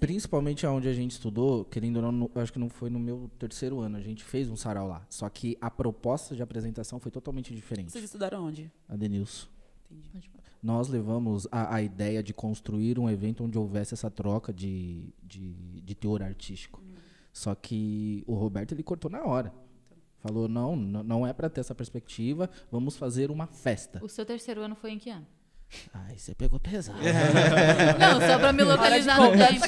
principalmente 0.00 0.66
aonde 0.66 0.88
a 0.88 0.92
gente 0.92 1.12
estudou, 1.12 1.64
querendo 1.66 1.96
ou 1.96 2.02
não, 2.02 2.10
no- 2.12 2.30
acho 2.34 2.52
que 2.52 2.58
não 2.58 2.68
foi 2.68 2.90
no 2.90 2.98
meu 2.98 3.30
terceiro 3.38 3.78
ano, 3.78 3.96
a 3.96 4.00
gente 4.00 4.24
fez 4.24 4.50
um 4.50 4.56
sarau 4.56 4.88
lá. 4.88 5.06
Só 5.08 5.28
que 5.28 5.56
a 5.60 5.70
proposta 5.70 6.34
de 6.34 6.42
apresentação 6.42 6.98
foi 6.98 7.12
totalmente 7.12 7.54
diferente. 7.54 7.92
Vocês 7.92 8.02
estudaram 8.02 8.44
onde? 8.44 8.68
A 8.88 8.96
Denilson. 8.96 9.46
Entendi. 9.88 10.28
Nós 10.62 10.88
levamos 10.88 11.48
a, 11.50 11.74
a 11.74 11.82
ideia 11.82 12.22
de 12.22 12.32
construir 12.32 12.98
um 12.98 13.10
evento 13.10 13.44
onde 13.44 13.58
houvesse 13.58 13.94
essa 13.94 14.10
troca 14.10 14.52
de, 14.52 15.12
de, 15.22 15.80
de 15.80 15.94
teor 15.94 16.22
artístico. 16.22 16.80
Só 17.32 17.54
que 17.54 18.22
o 18.26 18.34
Roberto 18.34 18.72
ele 18.72 18.82
cortou 18.82 19.10
na 19.10 19.24
hora. 19.24 19.52
Falou, 20.18 20.46
não, 20.46 20.76
não 20.76 21.26
é 21.26 21.32
para 21.32 21.50
ter 21.50 21.60
essa 21.60 21.74
perspectiva, 21.74 22.48
vamos 22.70 22.96
fazer 22.96 23.28
uma 23.28 23.48
festa. 23.48 23.98
O 24.04 24.08
seu 24.08 24.24
terceiro 24.24 24.60
ano 24.60 24.76
foi 24.76 24.92
em 24.92 24.98
que 24.98 25.10
ano? 25.10 25.26
Ai, 25.94 26.16
você 26.18 26.34
pegou 26.34 26.58
pesado. 26.60 26.98
Não, 27.98 28.20
só 28.20 28.38
pra 28.38 28.52
me 28.52 28.62
localizar 28.62 29.18
no 29.20 29.30
tempo. 29.30 29.64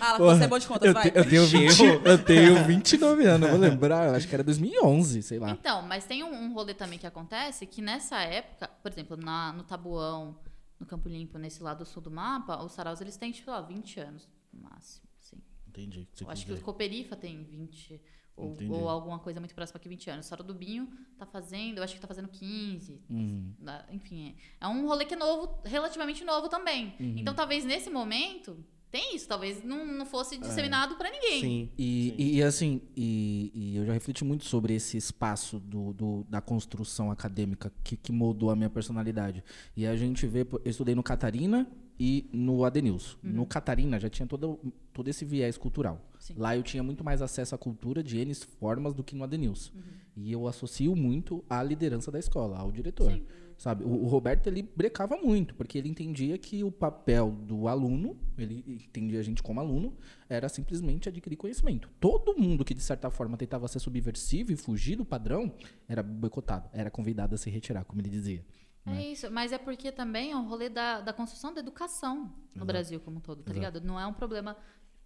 Ah, 0.00 0.18
você 0.18 0.44
é 0.44 0.48
bom 0.48 0.58
de 0.58 0.66
contas, 0.66 0.88
Eu, 0.88 0.94
vai. 0.94 1.10
te- 1.10 1.16
eu 1.18 1.28
tenho 1.28 1.46
20, 1.46 1.82
eu 2.04 2.18
tenho 2.24 2.62
29 2.66 3.24
anos, 3.26 3.50
vou 3.50 3.58
lembrar, 3.58 4.08
eu 4.08 4.14
acho 4.14 4.28
que 4.28 4.34
era 4.34 4.44
2011, 4.44 5.22
sei 5.22 5.38
lá. 5.38 5.50
Então, 5.50 5.82
mas 5.82 6.04
tem 6.04 6.22
um, 6.22 6.32
um 6.32 6.52
rolê 6.54 6.74
também 6.74 6.98
que 6.98 7.06
acontece 7.06 7.66
que 7.66 7.82
nessa 7.82 8.20
época, 8.20 8.68
por 8.82 8.90
exemplo, 8.92 9.16
na, 9.16 9.52
no 9.52 9.62
Tabuão, 9.64 10.36
no 10.78 10.86
Campo 10.86 11.08
Limpo, 11.08 11.38
nesse 11.38 11.62
lado 11.62 11.84
sul 11.84 12.02
do 12.02 12.10
mapa, 12.10 12.62
os 12.62 12.72
saraus 12.72 13.00
eles 13.00 13.16
têm, 13.16 13.32
tipo, 13.32 13.50
lá, 13.50 13.60
20 13.60 14.00
anos 14.00 14.28
no 14.52 14.60
máximo. 14.62 15.06
Assim. 15.20 15.36
Entendi. 15.68 16.06
Eu 16.20 16.30
acho 16.30 16.46
que 16.46 16.52
o. 16.52 16.60
Coperifa 16.60 17.16
tem 17.16 17.42
20, 17.44 18.00
ou, 18.36 18.56
ou 18.70 18.88
alguma 18.88 19.18
coisa 19.18 19.40
muito 19.40 19.54
próxima 19.54 19.80
que 19.80 19.88
20 19.88 20.10
anos. 20.10 20.26
O 20.26 20.28
Sarau 20.28 20.46
do 20.46 20.54
Binho 20.54 20.88
tá 21.18 21.24
fazendo, 21.24 21.78
eu 21.78 21.82
acho 21.82 21.94
que 21.94 22.00
tá 22.00 22.06
fazendo 22.08 22.28
15. 22.28 23.00
Uhum. 23.08 23.52
Enfim, 23.92 24.34
é, 24.60 24.64
é 24.66 24.68
um 24.68 24.86
rolê 24.86 25.04
que 25.04 25.14
é 25.14 25.16
novo, 25.16 25.58
relativamente 25.64 26.24
novo 26.24 26.48
também. 26.48 26.94
Uhum. 27.00 27.14
Então, 27.16 27.34
talvez 27.34 27.64
nesse 27.64 27.88
momento, 27.90 28.56
tem 28.90 29.16
isso, 29.16 29.26
talvez 29.26 29.64
não, 29.64 29.84
não 29.86 30.02
É. 30.02 30.06
fosse 30.06 30.38
disseminado 30.38 30.96
pra 30.96 31.10
ninguém. 31.10 31.40
Sim. 31.40 31.70
E, 31.76 32.14
e- 32.16 32.36
e, 32.36 32.42
assim, 32.42 32.80
e, 32.96 33.50
e 33.54 33.76
eu 33.76 33.84
já 33.86 33.92
refleti 33.92 34.24
muito 34.24 34.44
sobre 34.44 34.74
esse 34.74 34.96
espaço 34.96 35.58
do, 35.58 35.92
do- 35.92 36.24
da 36.28 36.40
construção 36.40 37.10
acadêmica 37.10 37.72
que, 37.82 37.96
que 37.96 38.12
moldou 38.12 38.50
a 38.50 38.56
minha 38.56 38.70
personalidade. 38.70 39.42
E 39.76 39.86
a 39.86 39.96
gente 39.96 40.26
vê, 40.26 40.42
eu 40.42 40.70
estudei 40.70 40.94
no 40.94 41.02
Catarina 41.02 41.66
e 41.98 42.28
no 42.32 42.64
Adenilson. 42.64 43.16
No 43.22 43.46
Catarina 43.46 43.98
já 43.98 44.08
tinha 44.10 44.26
todo, 44.26 44.60
todo 44.92 45.08
esse 45.08 45.24
viés 45.24 45.56
cultural. 45.58 46.00
Sim. 46.26 46.34
Lá 46.36 46.56
eu 46.56 46.62
tinha 46.62 46.82
muito 46.82 47.04
mais 47.04 47.22
acesso 47.22 47.54
à 47.54 47.58
cultura 47.58 48.02
de 48.02 48.18
N 48.18 48.34
formas 48.34 48.92
do 48.92 49.04
que 49.04 49.14
no 49.14 49.22
Adenilson. 49.22 49.70
E 50.16 50.32
eu 50.32 50.48
associo 50.48 50.96
muito 50.96 51.44
à 51.48 51.62
liderança 51.62 52.10
da 52.10 52.18
escola, 52.18 52.58
ao 52.58 52.72
diretor. 52.72 53.12
Sim. 53.12 53.24
Sabe? 53.56 53.84
O, 53.84 53.88
o 53.88 54.06
Roberto 54.08 54.48
ele 54.48 54.62
brecava 54.62 55.16
muito, 55.16 55.54
porque 55.54 55.78
ele 55.78 55.88
entendia 55.88 56.36
que 56.36 56.64
o 56.64 56.72
papel 56.72 57.30
do 57.30 57.68
aluno, 57.68 58.18
ele 58.36 58.64
entendia 58.66 59.20
a 59.20 59.22
gente 59.22 59.40
como 59.40 59.60
aluno, 59.60 59.96
era 60.28 60.48
simplesmente 60.48 61.08
adquirir 61.08 61.36
conhecimento. 61.36 61.88
Todo 62.00 62.36
mundo 62.36 62.64
que 62.64 62.74
de 62.74 62.82
certa 62.82 63.08
forma 63.08 63.36
tentava 63.36 63.68
ser 63.68 63.78
subversivo 63.78 64.50
e 64.50 64.56
fugir 64.56 64.96
do 64.96 65.04
padrão 65.04 65.54
era 65.88 66.02
boicotado, 66.02 66.68
era 66.72 66.90
convidado 66.90 67.36
a 67.36 67.38
se 67.38 67.48
retirar, 67.48 67.84
como 67.84 68.00
ele 68.00 68.10
dizia. 68.10 68.44
É 68.84 69.10
isso, 69.10 69.30
mas 69.30 69.52
é 69.52 69.58
porque 69.58 69.90
também 69.90 70.32
é 70.32 70.36
um 70.36 70.48
rolê 70.48 70.68
da, 70.68 71.00
da 71.00 71.12
construção 71.12 71.52
da 71.52 71.60
educação 71.60 72.32
no 72.54 72.64
Brasil 72.64 73.00
como 73.00 73.18
um 73.18 73.20
todo, 73.20 73.42
tá 73.42 73.52
ligado? 73.52 73.80
Não 73.80 73.98
é 73.98 74.06
um 74.06 74.12
problema 74.12 74.56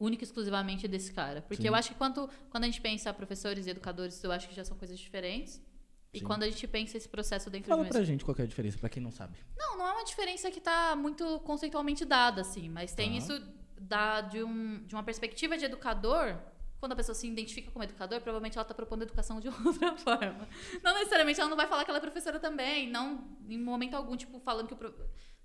único 0.00 0.22
e 0.22 0.26
exclusivamente 0.26 0.88
desse 0.88 1.12
cara. 1.12 1.42
Porque 1.42 1.68
eu 1.68 1.74
acho 1.74 1.90
que 1.90 1.94
quando, 1.94 2.28
quando 2.50 2.64
a 2.64 2.66
gente 2.66 2.80
pensa 2.80 3.12
professores 3.12 3.66
e 3.66 3.70
educadores, 3.70 4.22
eu 4.24 4.32
acho 4.32 4.48
que 4.48 4.54
já 4.54 4.64
são 4.64 4.76
coisas 4.76 4.98
diferentes. 4.98 5.60
E 6.12 6.18
Sim. 6.18 6.24
quando 6.24 6.42
a 6.42 6.50
gente 6.50 6.66
pensa 6.66 6.96
esse 6.96 7.08
processo 7.08 7.48
dentro 7.50 7.68
Fala 7.68 7.82
de 7.82 7.86
uma 7.86 7.92
pra 7.92 8.02
gente 8.02 8.24
qual 8.24 8.34
é 8.38 8.42
a 8.42 8.46
diferença, 8.46 8.76
pra 8.78 8.88
quem 8.88 9.00
não 9.00 9.12
sabe. 9.12 9.38
Não, 9.56 9.78
não 9.78 9.86
é 9.86 9.92
uma 9.92 10.04
diferença 10.04 10.50
que 10.50 10.60
tá 10.60 10.96
muito 10.96 11.38
conceitualmente 11.40 12.04
dada, 12.04 12.40
assim, 12.40 12.68
mas 12.68 12.92
tem 12.92 13.10
Tá. 13.12 13.16
isso 13.18 13.42
da, 13.80 14.20
de, 14.22 14.42
um, 14.42 14.82
de 14.84 14.94
uma 14.96 15.04
perspectiva 15.04 15.56
de 15.56 15.66
educador. 15.66 16.36
Quando 16.80 16.92
a 16.92 16.96
pessoa 16.96 17.14
se 17.14 17.28
identifica 17.28 17.70
como 17.70 17.84
educador, 17.84 18.20
provavelmente 18.22 18.56
ela 18.56 18.64
tá 18.64 18.72
propondo 18.74 19.02
educação 19.02 19.38
de 19.38 19.48
outra 19.64 19.96
forma. 19.98 20.48
Não 20.82 20.94
necessariamente 20.94 21.38
ela 21.38 21.48
não 21.50 21.56
vai 21.56 21.66
falar 21.68 21.84
que 21.84 21.90
ela 21.90 21.98
é 21.98 22.00
professora 22.00 22.40
também, 22.40 22.88
não 22.90 23.36
em 23.48 23.58
momento 23.58 23.94
algum, 23.94 24.16
tipo, 24.16 24.40
falando 24.40 24.66
que 24.66 24.74
o 24.74 24.76
pro- 24.76 24.94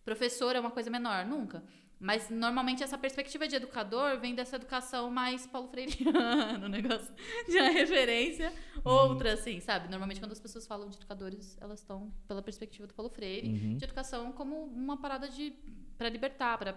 professor 0.03 0.55
é 0.55 0.59
uma 0.59 0.71
coisa 0.71 0.89
menor, 0.89 1.25
nunca. 1.25 1.61
Mas 1.99 2.29
normalmente 2.29 2.83
essa 2.83 2.97
perspectiva 2.97 3.47
de 3.47 3.55
educador 3.55 4.19
vem 4.19 4.35
dessa 4.35 4.57
educação 4.57 5.09
mais 5.09 5.47
paulo 5.47 5.67
freiriana, 5.69 6.65
o 6.65 6.67
negócio 6.69 7.13
de 7.47 7.57
uma 7.57 7.69
referência, 7.69 8.51
outra, 8.83 9.33
assim, 9.33 9.59
sabe? 9.61 9.87
Normalmente 9.89 10.19
quando 10.19 10.33
as 10.33 10.39
pessoas 10.39 10.67
falam 10.67 10.89
de 10.89 10.97
educadores, 10.97 11.57
elas 11.61 11.79
estão 11.79 12.13
pela 12.27 12.41
perspectiva 12.41 12.85
do 12.87 12.93
Paulo 12.93 13.09
Freire, 13.09 13.47
Uhum. 13.47 13.77
de 13.77 13.85
educação 13.85 14.31
como 14.33 14.63
uma 14.65 14.97
parada 14.97 15.29
de 15.29 15.53
para 15.97 16.09
libertar, 16.09 16.57
para 16.57 16.75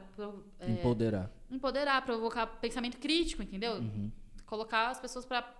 Empoderar. 0.69 1.31
empoderar, 1.51 2.03
provocar 2.05 2.47
pensamento 2.47 2.99
crítico, 2.99 3.43
entendeu? 3.43 3.75
Uhum. 3.75 4.12
Colocar 4.47 4.89
as 4.91 5.01
pessoas 5.01 5.25
para 5.27 5.53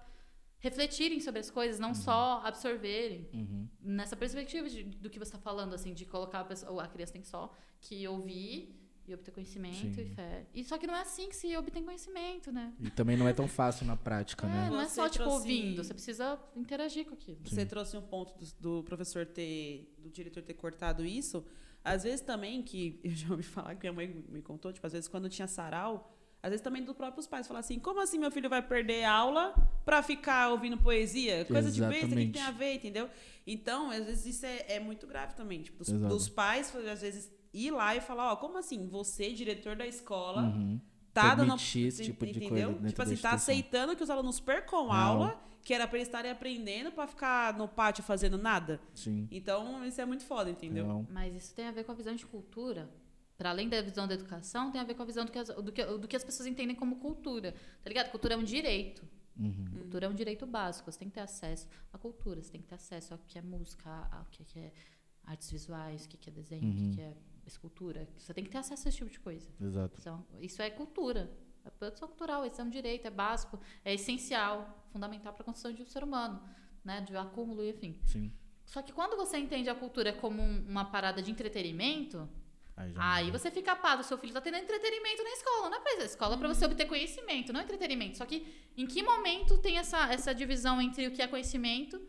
refletirem 0.61 1.21
sobre 1.21 1.41
as 1.41 1.51
coisas, 1.51 1.79
não 1.81 1.95
só 1.95 2.41
absorverem. 2.45 3.29
Uhum. 3.33 3.69
Nessa 3.81 4.17
perspectiva 4.17 4.69
de- 4.69 4.83
do 4.85 5.09
que 5.11 5.19
você 5.19 5.31
está 5.35 5.39
falando, 5.39 5.75
assim, 5.75 5.93
de 5.95 6.05
colocar 6.05 6.41
a 6.41 6.45
pessoa, 6.45 6.83
a 6.85 6.89
criança 6.89 7.13
tem 7.13 7.23
só 7.23 7.53
que 7.81 8.07
ouvir 8.09 8.75
e 9.11 9.15
obter 9.15 9.31
conhecimento 9.33 9.77
Sim. 9.77 9.95
e 10.01 10.05
fé. 10.07 10.47
E 10.55 10.65
só 10.65 10.77
que 10.79 10.87
não 10.87 10.95
é 10.95 11.01
assim 11.03 11.29
que 11.29 11.37
se 11.37 11.57
obtém 11.57 11.83
conhecimento, 11.85 12.51
né? 12.53 12.73
E 12.81 12.91
também 12.91 13.17
não 13.17 13.27
é 13.29 13.33
tão 13.33 13.49
fácil 13.49 13.87
na 13.87 13.97
prática, 13.97 14.47
É, 14.47 14.51
né? 14.51 14.71
não 14.71 14.81
é 14.81 14.85
Você 14.87 14.95
só 14.97 15.09
tipo 15.09 15.25
trouxe- 15.25 15.39
ouvindo, 15.41 15.83
você 15.85 15.93
precisa 15.95 16.39
interagir 16.57 17.07
com 17.07 17.15
aquilo. 17.15 17.39
Você 17.45 17.65
trouxe 17.67 17.97
um 17.97 18.03
ponto 18.03 18.33
do, 18.39 18.79
do 18.79 18.85
professor 18.85 19.25
ter, 19.27 19.93
do 19.99 20.11
diretor 20.11 20.43
ter 20.43 20.55
cortado 20.55 21.05
isso. 21.05 21.45
Às 21.85 22.03
vezes 22.05 22.21
também, 22.21 22.63
que 22.63 23.01
eu 23.05 23.11
já 23.13 23.31
ouvi 23.31 23.43
falar, 23.43 23.75
que 23.75 23.81
minha 23.83 23.93
mãe 23.93 24.25
me 24.29 24.43
contou, 24.43 24.73
tipo, 24.73 24.87
às 24.87 24.93
vezes 24.93 25.09
quando 25.09 25.29
tinha 25.29 25.47
sarau, 25.49 26.15
às 26.43 26.51
vezes 26.51 26.63
também 26.63 26.85
dos 26.85 26.95
próprios 26.95 27.27
pais, 27.27 27.49
falar 27.49 27.61
assim, 27.61 27.81
como 27.81 28.01
assim 28.01 28.17
meu 28.17 28.31
filho 28.31 28.49
vai 28.49 28.63
perder 28.63 29.03
aula 29.05 29.53
pra 29.85 30.03
ficar 30.05 30.51
ouvindo 30.51 30.79
poesia? 30.79 31.45
Coisa 31.45 31.71
de 31.71 31.81
besta, 31.81 31.95
o 31.97 31.99
que 31.99 32.05
Exatamente. 32.07 32.33
tem 32.33 32.43
a 32.43 32.51
ver, 32.53 32.75
entendeu? 32.75 33.11
Então, 33.45 33.91
às 33.91 34.05
vezes 34.07 34.37
isso 34.37 34.47
é, 34.47 34.65
é 34.75 34.81
muito 34.81 35.05
grave 35.07 35.35
também, 35.35 35.63
tipo, 35.63 35.79
dos, 35.79 35.89
dos 35.93 36.29
pais, 36.29 36.73
às 36.93 37.01
vezes, 37.01 37.33
ir 37.53 37.71
lá 37.71 37.95
e 37.97 38.01
falar, 38.01 38.33
ó, 38.33 38.37
como 38.37 38.59
assim, 38.59 38.87
você, 38.89 39.33
diretor 39.33 39.77
da 39.77 39.87
escola, 39.87 40.43
Uhum. 40.43 40.81
tá 41.13 41.35
dando 41.35 41.55
esse 41.57 42.05
tipo 42.05 42.25
de 42.27 42.41
coisa 42.41 42.47
entendeu? 42.71 42.87
tipo 42.89 43.03
assim, 43.03 43.17
tá 43.17 43.33
aceitando 43.33 43.97
que 43.97 44.03
os 44.03 44.11
alunos 44.11 44.39
percam 44.41 44.85
Não. 44.87 44.93
aula, 44.93 45.41
que 45.63 45.75
era 45.75 45.87
pra 45.87 45.99
eles 45.99 46.09
estarem 46.09 46.31
aprendendo 46.31 46.91
pra 46.93 47.07
ficar 47.07 47.57
no 47.59 47.67
pátio 47.69 48.03
fazendo 48.05 48.39
nada. 48.39 48.81
Sim. 48.95 49.27
Então, 49.31 49.85
isso 49.85 50.01
é 50.01 50.05
muito 50.07 50.25
foda, 50.25 50.49
entendeu? 50.51 50.87
Não. 50.87 51.07
Mas 51.11 51.35
isso 51.35 51.55
tem 51.55 51.67
a 51.67 51.71
ver 51.73 51.85
com 51.85 51.93
a 51.93 51.95
visão 51.95 52.15
de 52.15 52.25
cultura. 52.25 52.89
Para 53.37 53.51
além 53.51 53.69
da 53.69 53.81
visão 53.83 54.07
da 54.09 54.15
educação, 54.15 54.71
tem 54.73 54.81
a 54.81 54.85
ver 54.85 54.95
com 54.95 55.03
a 55.03 55.07
visão 55.07 55.25
do 55.25 55.31
que, 55.31 55.39
as, 55.39 55.49
do, 55.49 55.71
que, 55.71 55.85
do 55.85 56.09
que 56.09 56.17
as 56.17 56.25
pessoas 56.25 56.47
entendem 56.47 56.75
como 56.75 56.97
cultura. 56.97 57.53
Tá 57.83 57.89
ligado? 57.89 58.11
Cultura 58.11 58.35
é 58.35 58.37
um 58.37 58.43
direito. 58.43 59.07
Uhum. 59.39 59.65
Cultura 59.79 60.07
é 60.07 60.09
um 60.09 60.15
direito 60.15 60.45
básico. 60.47 60.91
Você 60.91 60.99
tem 60.99 61.09
que 61.09 61.15
ter 61.15 61.21
acesso 61.21 61.69
à 61.93 61.99
cultura, 61.99 62.43
você 62.43 62.51
tem 62.51 62.61
que 62.61 62.67
ter 62.67 62.75
acesso 62.75 63.13
ao 63.15 63.21
que 63.29 63.39
é 63.39 63.43
música, 63.43 64.09
ao 64.11 64.25
que 64.31 64.45
que 64.45 64.59
é 64.59 64.73
artes 65.25 65.51
visuais, 65.53 66.05
o 66.05 66.09
que 66.09 66.17
que 66.17 66.31
é 66.31 66.33
desenho, 66.33 66.65
o 66.65 66.67
Uhum. 66.67 66.91
que 66.91 66.97
que 66.97 67.01
é 67.01 67.15
escultura. 67.49 68.09
Você 68.17 68.33
tem 68.33 68.45
que 68.45 68.51
ter 68.51 68.59
acesso 68.59 68.87
a 68.87 68.89
esse 68.89 68.99
tipo 68.99 69.11
de 69.11 69.19
coisa. 69.21 69.49
Exato. 69.61 69.99
Isso 69.99 70.09
é, 70.09 70.13
um- 70.13 70.25
isso 70.41 70.63
é 70.63 70.71
cultura. 70.71 71.31
É 71.65 71.71
produção 71.71 72.09
cultural, 72.09 72.47
isso 72.47 72.61
é 72.61 72.65
um 72.65 72.71
direito, 72.71 73.07
é 73.07 73.11
básico, 73.11 73.59
é 73.85 73.93
essencial, 73.95 74.87
fundamental 74.93 75.33
para 75.35 75.43
a 75.43 75.45
construção 75.45 75.73
de 75.73 75.83
um 75.83 75.87
ser 75.87 76.03
humano, 76.05 76.43
né? 76.85 77.01
De 77.03 77.15
acúmulo 77.17 77.63
e 77.65 77.71
enfim. 77.71 78.01
Sim. 78.07 78.33
Só 78.65 78.81
que 78.83 78.93
quando 78.93 79.17
você 79.17 79.37
entende 79.39 79.69
a 79.69 79.75
cultura 79.75 80.13
como 80.13 80.41
um- 80.43 80.65
uma 80.69 80.85
parada 80.85 81.21
de 81.23 81.31
entretenimento, 81.31 82.29
Aí, 82.77 82.93
aí 82.97 83.31
você 83.33 83.51
fica 83.51 83.75
pá, 83.75 84.01
seu 84.05 84.17
filho 84.17 84.33
tá 84.33 84.41
tendo 84.41 84.57
entretenimento 84.57 85.21
na 85.25 85.31
escola, 85.31 85.69
não 85.69 85.79
é 85.79 85.81
pra 85.81 86.05
escola 86.05 86.35
é 86.37 86.39
pra 86.39 86.47
você 86.47 86.65
obter 86.65 86.87
conhecimento, 86.87 87.53
não 87.53 87.61
entretenimento. 87.61 88.17
Só 88.19 88.25
que 88.25 88.47
em 88.77 88.87
que 88.87 89.03
momento 89.03 89.59
tem 89.59 89.79
essa, 89.79 90.13
essa 90.13 90.33
divisão 90.33 90.81
entre 90.81 91.09
o 91.09 91.11
que 91.11 91.21
é 91.21 91.27
conhecimento 91.27 92.01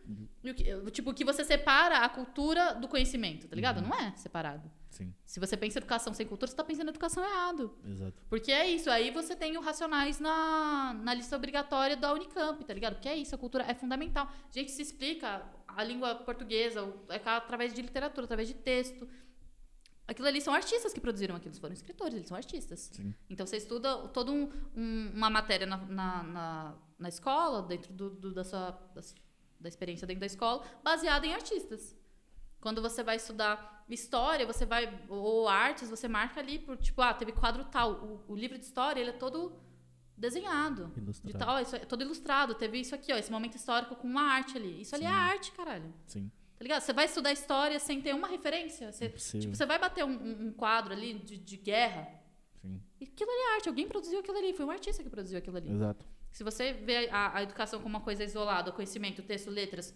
e 0.44 0.52
o 0.52 0.54
que, 0.54 0.92
tipo, 0.92 1.10
o 1.10 1.14
que 1.16 1.26
você 1.26 1.44
separa 1.44 2.06
a 2.06 2.10
cultura 2.10 2.76
do 2.76 2.88
conhecimento, 2.88 3.48
tá 3.48 3.56
ligado? 3.56 3.82
Não 3.82 3.92
é 3.96 4.16
separado. 4.16 4.70
Sim, 4.90 5.14
Se 5.24 5.40
você 5.40 5.56
pensa 5.56 5.78
em 5.78 5.82
educação 5.82 6.14
sem 6.14 6.26
cultura, 6.26 6.50
você 6.50 6.58
tá 6.58 6.64
pensando 6.64 6.88
em 6.88 6.90
educação 6.90 7.24
errado. 7.24 7.78
exato. 7.86 8.22
Porque 8.28 8.52
é 8.52 8.68
isso, 8.70 8.90
aí 8.90 9.12
você 9.12 9.36
tem 9.36 9.56
o 9.56 9.62
Racionais 9.62 10.20
na, 10.20 10.94
na 10.96 11.14
lista 11.14 11.36
obrigatória 11.36 11.96
da 11.96 12.12
Unicamp, 12.14 12.64
tá 12.66 12.74
ligado? 12.74 12.96
Porque 12.96 13.08
é 13.08 13.16
isso, 13.16 13.34
a 13.36 13.38
cultura 13.38 13.64
é 13.66 13.74
fundamental. 13.76 14.28
Gente, 14.52 14.72
se 14.72 14.82
explica 14.82 15.44
a 15.68 15.84
língua 15.84 16.16
portuguesa 16.16 16.92
é 17.10 17.16
através 17.30 17.74
de 17.74 17.82
literatura, 17.82 18.26
através 18.26 18.48
de 18.48 18.56
texto. 18.56 19.08
Aquilo 20.08 20.28
ali 20.28 20.42
são 20.42 20.54
artistas 20.56 20.92
que 20.92 21.00
produziram 21.00 21.36
aquilo, 21.36 21.54
foram 21.56 21.74
escritores, 21.74 22.16
eles 22.16 22.28
são 22.28 22.36
artistas. 22.36 22.90
Sim. 22.92 23.14
Então 23.30 23.46
você 23.46 23.58
estuda 23.58 24.08
toda 24.08 24.32
um, 24.32 24.52
um- 24.76 25.12
uma 25.14 25.30
matéria 25.30 25.68
na, 25.68 25.78
na, 25.78 26.24
na, 26.24 26.76
na 26.98 27.10
escola, 27.10 27.62
dentro 27.62 27.94
do, 27.94 28.10
do- 28.10 28.34
da 28.34 28.44
sua 28.44 28.72
da, 28.96 29.02
da 29.60 29.70
experiência 29.70 30.08
dentro 30.08 30.22
da 30.22 30.26
escola, 30.26 30.66
baseada 30.84 31.28
em 31.28 31.34
artistas. 31.36 31.96
Quando 32.60 32.82
você 32.82 33.04
vai 33.04 33.18
estudar 33.18 33.79
história, 33.96 34.46
você 34.46 34.66
vai 34.66 34.92
ou 35.08 35.48
artes, 35.48 35.90
você 35.90 36.08
marca 36.08 36.40
ali 36.40 36.60
por 36.60 36.78
tipo, 36.78 37.02
ah, 37.02 37.14
teve 37.14 37.32
quadro 37.32 37.66
tal. 37.66 37.92
O, 37.94 38.34
o 38.34 38.36
livro 38.36 38.58
de 38.58 38.66
história, 38.66 39.00
ele 39.02 39.10
é 39.12 39.14
todo 39.14 39.54
desenhado. 40.18 40.88
De 40.88 41.00
Ilustrado. 41.02 41.38
tal, 41.38 41.56
ó, 41.56 41.60
isso 41.60 41.76
é 41.76 41.80
todo 41.80 42.02
ilustrado. 42.02 42.54
Teve 42.56 42.80
isso 42.80 42.94
aqui, 42.96 43.12
ó, 43.14 43.18
esse 43.18 43.32
momento 43.32 43.56
histórico 43.56 43.96
com 43.96 44.08
uma 44.08 44.22
arte 44.24 44.58
ali. 44.58 44.82
Isso 44.82 44.96
ali 44.96 45.06
é 45.06 45.10
Sim. 45.10 45.14
arte, 45.14 45.52
caralho. 45.54 45.94
Sim. 46.06 46.32
Tá 46.58 46.64
ligado? 46.64 46.82
Você 46.82 46.92
vai 46.92 47.06
estudar 47.06 47.32
história 47.32 47.80
sem 47.80 48.02
ter 48.02 48.14
uma 48.14 48.28
referência. 48.28 48.92
Você, 48.92 49.10
tipo, 49.10 49.56
você 49.56 49.66
vai 49.66 49.80
bater 49.80 50.04
um, 50.04 50.10
um- 50.12 50.48
um 50.48 50.52
quadro 50.52 50.92
ali 50.94 51.14
de, 51.14 51.38
de 51.38 51.56
guerra. 51.58 52.06
Sim. 52.62 52.82
E 53.00 53.06
aquilo 53.06 53.32
ali 53.32 53.40
é 53.40 53.56
arte. 53.56 53.70
Alguém 53.70 53.88
produziu 53.88 54.20
aquilo 54.20 54.38
ali. 54.38 54.54
Foi 54.54 54.66
um 54.66 54.72
artista 54.72 55.02
que 55.02 55.10
produziu 55.10 55.38
aquilo 55.38 55.56
ali. 55.56 55.72
Exato. 55.72 56.06
Se 56.32 56.44
você 56.44 56.74
vê 56.74 57.10
a, 57.10 57.38
a 57.38 57.44
educação 57.44 57.82
como 57.82 57.96
uma 57.96 58.04
coisa 58.04 58.24
isolada, 58.26 58.72
o 58.72 58.74
conhecimento, 58.74 59.24
texto, 59.24 59.50
letras. 59.50 59.96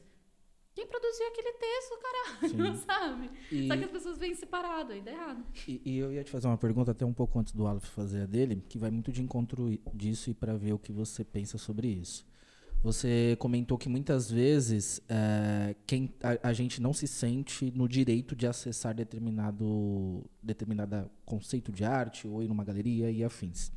Quem 0.75 0.87
produziu 0.87 1.27
aquele 1.27 1.53
texto, 1.53 1.99
caralho? 2.01 2.75
Sim. 2.75 2.85
sabe? 2.85 3.31
E, 3.51 3.67
Só 3.67 3.77
que 3.77 3.83
as 3.83 3.91
pessoas 3.91 4.17
veem 4.17 4.33
separado, 4.35 4.91
aí 4.91 5.01
dá 5.01 5.11
errado. 5.11 5.43
e, 5.67 5.81
e 5.85 5.97
eu 5.97 6.11
ia 6.11 6.23
te 6.23 6.31
fazer 6.31 6.47
uma 6.47 6.57
pergunta 6.57 6.91
até 6.91 7.05
um 7.05 7.13
pouco 7.13 7.39
antes 7.39 7.53
do 7.53 7.67
Aleph 7.67 7.85
fazer 7.85 8.23
a 8.23 8.25
dele, 8.25 8.63
que 8.67 8.77
vai 8.77 8.89
muito 8.89 9.11
de 9.11 9.21
encontro 9.21 9.69
disso 9.93 10.29
e 10.29 10.33
para 10.33 10.55
ver 10.57 10.73
o 10.73 10.79
que 10.79 10.91
você 10.91 11.23
pensa 11.23 11.57
sobre 11.57 11.87
isso. 11.87 12.25
Você 12.83 13.37
comentou 13.39 13.77
que 13.77 13.87
muitas 13.87 14.29
vezes 14.29 15.01
eh, 15.07 15.73
quem, 15.87 16.13
a, 16.21 16.49
a 16.49 16.53
gente 16.53 16.81
não 16.81 16.91
se 16.91 17.07
sente 17.07 17.71
no 17.73 17.87
direito 17.87 18.35
de 18.35 18.45
acessar 18.45 18.93
determinado 18.93 20.25
determinada 20.41 21.09
conceito 21.25 21.71
de 21.71 21.85
arte 21.85 22.27
ou 22.27 22.43
ir 22.43 22.49
numa 22.49 22.65
galeria 22.65 23.09
e 23.09 23.23
afins. 23.23 23.71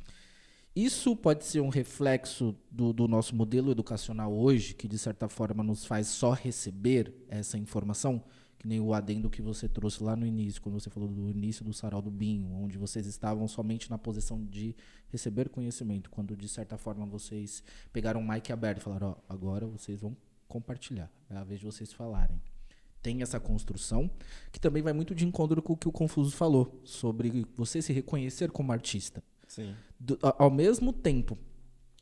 Isso 0.77 1.15
pode 1.15 1.43
ser 1.43 1.59
um 1.59 1.69
reflexo 1.69 2.55
do, 2.69 2.93
do 2.93 3.07
nosso 3.07 3.35
modelo 3.35 3.71
educacional 3.71 4.31
hoje, 4.31 4.75
que 4.75 4.87
de 4.87 4.95
certa 4.99 5.27
forma 5.27 5.63
nos 5.63 5.87
faz 5.87 6.05
só 6.05 6.33
receber 6.33 7.11
essa 7.27 7.57
informação, 7.57 8.23
que 8.59 8.67
nem 8.67 8.79
o 8.79 8.93
adendo 8.93 9.27
que 9.27 9.41
você 9.41 9.67
trouxe 9.67 10.03
lá 10.03 10.15
no 10.15 10.23
início, 10.23 10.61
quando 10.61 10.79
você 10.79 10.87
falou 10.91 11.09
do 11.09 11.31
início 11.31 11.65
do 11.65 11.73
sarau 11.73 11.99
do 11.99 12.11
Binho, 12.11 12.53
onde 12.53 12.77
vocês 12.77 13.07
estavam 13.07 13.47
somente 13.47 13.89
na 13.89 13.97
posição 13.97 14.45
de 14.45 14.75
receber 15.09 15.49
conhecimento, 15.49 16.11
quando 16.11 16.37
de 16.37 16.47
certa 16.47 16.77
forma 16.77 17.07
vocês 17.07 17.63
pegaram 17.91 18.21
um 18.21 18.31
mic 18.31 18.53
aberto 18.53 18.77
e 18.77 18.81
falaram, 18.81 19.17
ó, 19.17 19.33
agora 19.33 19.65
vocês 19.65 19.99
vão 19.99 20.15
compartilhar, 20.47 21.11
é 21.27 21.37
a 21.37 21.43
vez 21.43 21.59
de 21.59 21.65
vocês 21.65 21.91
falarem. 21.91 22.39
Tem 23.01 23.23
essa 23.23 23.39
construção, 23.39 24.11
que 24.51 24.59
também 24.59 24.83
vai 24.83 24.93
muito 24.93 25.15
de 25.15 25.25
encontro 25.25 25.59
com 25.59 25.73
o 25.73 25.77
que 25.77 25.87
o 25.87 25.91
Confuso 25.91 26.35
falou, 26.35 26.79
sobre 26.83 27.47
você 27.55 27.81
se 27.81 27.91
reconhecer 27.91 28.51
como 28.51 28.71
artista 28.71 29.23
Sim. 29.47 29.73
Do- 29.99 30.17
ao 30.21 30.51
mesmo 30.51 30.93
tempo 30.93 31.37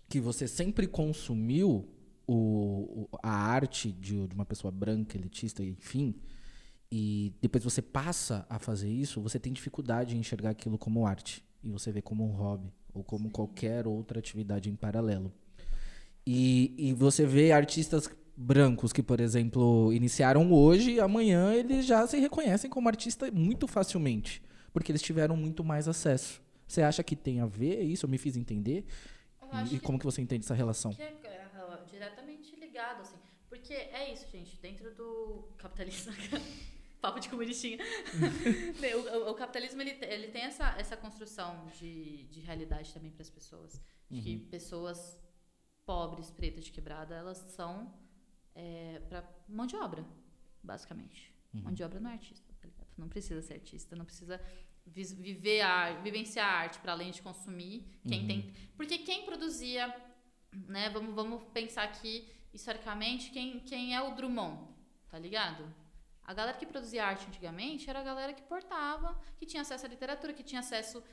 que 0.10 0.20
você 0.20 0.48
sempre 0.48 0.88
consumiu 0.88 1.88
o, 2.28 3.08
o- 3.14 3.20
a 3.24 3.32
arte 3.32 3.92
de, 3.92 4.28
de 4.28 4.36
uma 4.36 4.46
pessoa 4.46 4.72
branca, 4.72 5.18
elitista, 5.18 5.64
enfim, 5.64 6.16
e 6.92 7.34
depois 7.42 7.64
você 7.64 7.82
passa 7.82 8.46
a 8.50 8.60
fazer 8.60 8.90
isso, 8.90 9.22
você 9.22 9.40
tem 9.40 9.52
dificuldade 9.54 10.16
em 10.16 10.20
enxergar 10.20 10.52
aquilo 10.52 10.78
como 10.78 11.06
arte. 11.06 11.44
E 11.64 11.70
você 11.70 11.92
vê 11.92 12.02
como 12.02 12.24
um 12.26 12.32
hobby 12.32 12.72
ou 12.94 13.04
como 13.04 13.30
qualquer 13.32 13.88
outra 13.88 14.20
atividade 14.20 14.70
em 14.70 14.76
paralelo. 14.76 15.34
E, 16.26 16.74
e 16.78 16.94
você 16.94 17.26
vê 17.26 17.52
artistas 17.52 18.10
brancos 18.38 18.92
que, 18.92 19.04
por 19.04 19.20
exemplo, 19.20 19.94
iniciaram 19.94 20.52
hoje 20.52 20.94
e 20.94 21.00
amanhã 21.00 21.54
eles 21.54 21.86
já 21.86 22.06
se 22.08 22.18
reconhecem 22.20 22.70
como 22.70 22.88
artista 22.88 23.30
muito 23.32 23.68
facilmente, 23.68 24.42
porque 24.74 24.92
eles 24.92 25.02
tiveram 25.02 25.38
muito 25.38 25.64
mais 25.64 25.88
acesso. 25.88 26.42
Você 26.68 26.82
acha 26.82 27.04
que 27.04 27.16
tem 27.16 27.40
a 27.40 27.46
ver 27.46 27.82
isso? 27.82 28.06
Eu 28.06 28.10
me 28.10 28.18
fiz 28.18 28.36
entender? 28.36 28.86
E, 29.54 29.66
e 29.66 29.70
que- 29.70 29.80
como 29.80 30.00
que 30.00 30.06
você 30.06 30.22
entende 30.22 30.44
essa 30.46 30.54
relação? 30.56 30.92
Que 30.94 31.02
é, 31.02 31.16
diretamente 31.90 32.56
ligado, 32.56 33.02
assim. 33.02 33.18
Porque 33.50 33.74
é 33.74 34.12
isso, 34.12 34.28
gente. 34.32 34.58
Dentro 34.58 34.94
do 34.96 35.48
capitalismo. 35.58 36.12
Papo 37.02 37.20
de 37.20 37.30
comunistinha. 37.30 37.78
o, 38.96 38.98
o- 39.28 39.32
o 39.32 39.36
capitalismo 39.36 39.82
ele, 39.82 39.92
ele 40.04 40.28
tem 40.30 40.42
essa, 40.44 40.76
essa 40.80 40.98
construção 40.98 41.68
de, 41.80 42.24
de 42.26 42.40
realidade 42.42 42.92
também 42.94 43.12
para 43.12 43.22
as 43.22 43.30
pessoas. 43.30 43.80
De 44.10 44.22
que 44.22 44.38
pessoas 44.38 45.20
pobres, 45.86 46.32
pretas 46.32 46.66
de 46.66 46.72
quebrada, 46.72 47.14
elas 47.16 47.38
são 47.38 47.94
é, 48.56 49.00
para 49.08 49.24
mão 49.48 49.68
de 49.68 49.76
obra, 49.76 50.04
basicamente. 50.64 51.32
Mão 51.54 51.72
de 51.74 51.84
obra 51.84 52.00
não 52.02 52.10
é 52.10 52.14
artista, 52.14 52.52
tá 52.60 52.68
ligado? 52.68 52.88
Não 52.98 53.08
precisa 53.08 53.42
ser 53.42 53.54
artista, 53.54 53.96
não 53.96 54.04
precisa 54.04 54.42
viver 54.86 55.62
a 55.62 55.92
vivenciar 56.02 56.48
a 56.48 56.58
arte 56.60 56.80
para 56.80 56.92
além 56.94 57.12
de 57.12 57.22
consumir. 57.22 57.86
Quem 58.08 58.26
tem, 58.28 58.54
porque 58.78 59.00
quem 59.00 59.24
produzia, 59.26 59.94
né? 60.54 60.90
Vamos, 60.90 61.14
vamos 61.16 61.44
pensar 61.54 61.84
aqui 61.84 62.28
historicamente 62.54 63.32
quem, 63.32 63.60
quem 63.62 63.96
é 63.96 64.02
o 64.02 64.16
Drummond, 64.16 64.68
tá 65.10 65.20
ligado? 65.20 65.66
A 66.24 66.34
galera 66.34 66.58
que 66.58 66.66
produzia 66.66 67.06
arte 67.06 67.28
antigamente 67.28 67.90
era 67.90 68.00
a 68.00 68.04
galera 68.04 68.34
que 68.34 68.42
portava, 68.44 69.20
que 69.38 69.46
tinha 69.46 69.62
acesso 69.62 69.86
à 69.86 69.90
literatura, 69.90 70.34
que 70.34 70.44
tinha 70.44 70.60
acesso 70.62 71.04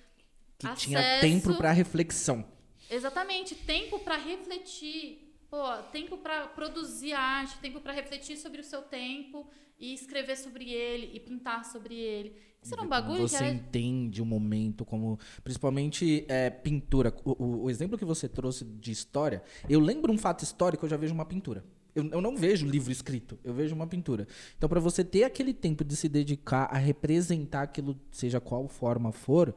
Que 0.59 0.73
tinha 0.77 0.99
acesso- 1.01 1.21
tempo 1.21 1.55
para 1.57 1.73
reflexão. 1.73 2.47
Exatamente, 2.91 3.55
tempo 3.55 3.99
para 4.01 4.17
refletir, 4.17 5.35
pô, 5.51 5.77
tempo 5.91 6.19
para 6.19 6.47
produzir 6.49 7.13
arte, 7.15 7.59
tempo 7.59 7.81
para 7.81 7.93
refletir 7.93 8.37
sobre 8.37 8.61
o 8.61 8.65
seu 8.65 8.83
tempo 8.83 9.51
e 9.79 9.93
escrever 9.93 10.37
sobre 10.37 10.71
ele 10.71 11.11
e 11.15 11.21
pintar 11.21 11.65
sobre 11.65 11.95
ele. 11.95 12.41
Isso 12.63 12.75
era 12.75 12.83
um 12.83 12.89
bagulho 12.89 13.29
você 13.29 13.37
era 13.37 13.49
entende 13.49 14.23
o 14.23 14.25
momento, 14.27 14.85
como 14.85 15.19
principalmente 15.43 16.25
é, 16.29 16.49
pintura. 16.51 17.13
O, 17.25 17.33
o- 17.45 17.63
o 17.65 17.71
exemplo 17.71 17.99
que 17.99 18.05
você 18.05 18.29
trouxe 18.29 18.65
de 18.65 18.91
história, 18.93 19.43
eu 19.69 19.81
lembro 19.81 20.13
um 20.13 20.19
fato 20.19 20.43
histórico, 20.45 20.85
eu 20.87 20.91
já 20.91 20.97
vejo 20.97 21.13
uma 21.13 21.25
pintura. 21.25 21.65
Eu, 21.95 22.05
eu 22.11 22.21
não 22.23 22.37
vejo 22.37 22.67
livro 22.67 22.91
escrito, 22.91 23.39
eu 23.45 23.53
vejo 23.53 23.75
uma 23.75 23.87
pintura. 23.87 24.27
Então, 24.57 24.69
para 24.69 24.81
você 24.81 25.05
ter 25.05 25.25
aquele 25.25 25.53
tempo 25.53 25.85
de 25.85 25.95
se 25.97 26.09
dedicar 26.09 26.65
a 26.65 26.79
representar 26.79 27.63
aquilo, 27.63 27.99
seja 28.11 28.41
qual 28.41 28.67
forma 28.67 29.13
for, 29.13 29.55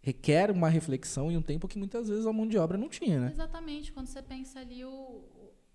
requer 0.00 0.50
uma 0.52 0.68
reflexão 0.68 1.32
e 1.32 1.36
um 1.36 1.42
tempo 1.42 1.66
que 1.66 1.78
muitas 1.78 2.08
vezes 2.08 2.26
a 2.26 2.32
mão 2.32 2.46
de 2.46 2.58
obra 2.58 2.76
não 2.78 2.88
tinha, 2.88 3.18
né? 3.18 3.30
Exatamente, 3.32 3.90
quando 3.90 4.06
você 4.06 4.22
pensa 4.22 4.60
ali 4.60 4.84
o- 4.84 5.24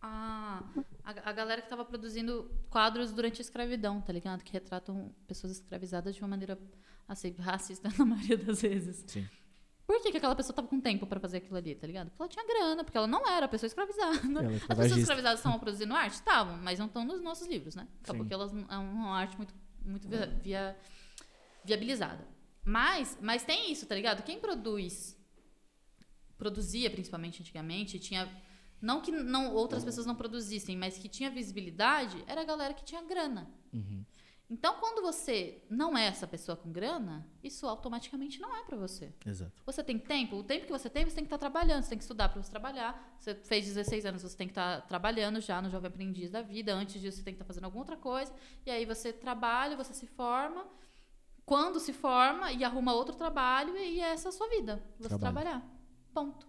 a, 0.02 0.64
a, 1.04 1.30
a 1.30 1.34
galera 1.34 1.62
que 1.62 1.66
estava 1.68 1.84
produzindo 1.84 2.50
quadros 2.70 3.12
durante 3.12 3.40
a 3.40 3.44
escravidão, 3.44 4.00
tá 4.02 4.14
ligado? 4.14 4.44
Que 4.44 4.52
retratam 4.54 5.14
pessoas 5.28 5.54
escravizadas 5.54 6.16
de 6.16 6.22
uma 6.22 6.28
maneira 6.28 6.58
assim, 7.08 7.32
racista 7.40 7.90
na 7.98 8.06
maioria 8.06 8.38
das 8.38 8.62
vezes. 8.62 9.04
Sim. 9.08 9.28
Por 9.86 10.00
que, 10.04 10.12
que 10.12 10.18
aquela 10.18 10.36
pessoa 10.36 10.56
tava 10.56 10.68
com 10.68 10.80
tempo 10.80 11.08
para 11.08 11.20
fazer 11.20 11.38
aquilo 11.38 11.58
ali, 11.58 11.74
tá 11.74 11.88
ligado? 11.88 12.12
Porque 12.12 12.22
ela 12.22 12.30
tinha 12.30 12.46
grana, 12.46 12.84
porque 12.84 12.96
ela 12.98 13.08
não 13.08 13.28
era 13.28 13.48
pessoa 13.48 13.66
escravizada. 13.68 14.18
É 14.44 14.56
As 14.70 14.78
pessoas 14.78 15.00
escravizadas 15.00 15.40
estavam 15.40 15.58
produzindo 15.60 15.96
arte? 15.96 16.14
Estavam, 16.14 16.58
mas 16.58 16.78
não 16.78 16.86
estão 16.86 17.04
nos 17.04 17.22
nossos 17.22 17.48
livros, 17.48 17.74
né? 17.76 17.88
Só 18.06 18.12
Sim. 18.14 18.20
porque 18.20 18.32
elas 18.34 18.52
é 18.54 18.78
uma 18.78 19.18
arte 19.18 19.36
muito, 19.36 19.54
muito 19.84 20.08
via- 20.08 20.28
via- 20.44 20.78
viabilizada. 21.66 22.24
Mas, 22.64 23.18
mas 23.20 23.44
tem 23.44 23.72
isso, 23.72 23.88
tá 23.88 23.96
ligado? 23.96 24.22
Quem 24.22 24.40
produz, 24.40 25.18
produzia 26.38 26.90
principalmente 26.92 27.42
antigamente, 27.42 27.98
tinha. 28.00 28.30
Não 28.82 29.02
que 29.02 29.12
não, 29.12 29.54
outras 29.54 29.84
pessoas 29.84 30.06
não 30.06 30.16
produzissem, 30.16 30.78
mas 30.78 30.98
que 30.98 31.10
tinha 31.10 31.30
visibilidade, 31.30 32.24
era 32.28 32.42
a 32.42 32.46
galera 32.46 32.74
que 32.74 32.84
tinha 32.84 33.02
grana. 33.02 33.50
Uhum. 33.74 34.06
Então, 34.50 34.80
quando 34.80 35.04
você 35.04 35.64
não 35.70 35.96
é 35.96 36.08
essa 36.08 36.26
pessoa 36.26 36.56
com 36.56 36.72
grana, 36.72 37.28
isso 37.44 37.68
automaticamente 37.68 38.42
não 38.42 38.56
é 38.56 38.64
pra 38.64 38.76
você. 38.76 39.14
Exato. 39.24 39.62
Você 39.64 39.84
tem 39.84 40.00
tempo? 40.00 40.38
O 40.38 40.44
tempo 40.44 40.66
que 40.66 40.72
você 40.72 40.90
tem, 40.90 41.06
você 41.06 41.14
tem 41.14 41.24
que 41.24 41.28
estar 41.28 41.38
trabalhando, 41.38 41.84
você 41.84 41.90
tem 41.90 41.98
que 42.00 42.04
estudar 42.04 42.30
para 42.30 42.42
você 42.42 42.50
trabalhar. 42.50 43.16
Você 43.20 43.36
fez 43.36 43.68
16 43.68 44.08
anos, 44.08 44.24
você 44.24 44.36
tem 44.36 44.48
que 44.48 44.54
estar 44.54 44.82
trabalhando 44.88 45.40
já 45.40 45.62
no 45.62 45.70
Jovem 45.70 45.90
Aprendiz 45.90 46.32
da 46.32 46.42
Vida. 46.42 46.74
Antes 46.74 47.00
disso, 47.00 47.18
você 47.18 47.24
tem 47.24 47.36
que 47.36 47.36
estar 47.36 47.46
fazendo 47.46 47.66
alguma 47.66 47.84
outra 47.84 47.96
coisa. 47.96 48.34
E 48.66 48.72
aí 48.72 48.86
você 48.86 49.14
trabalha, 49.14 49.78
você 49.78 49.94
se 49.94 50.08
forma. 50.08 50.66
Quando 51.46 51.80
se 51.80 51.94
forma 51.94 52.52
e 52.52 52.64
arruma 52.64 52.94
outro 52.94 53.16
trabalho, 53.16 53.78
e 53.78 54.00
essa 54.00 54.28
é 54.28 54.30
a 54.30 54.32
sua 54.32 54.50
vida. 54.50 54.84
Você 54.98 55.10
Trabalho. 55.10 55.20
trabalhar. 55.20 55.70
Ponto. 56.12 56.49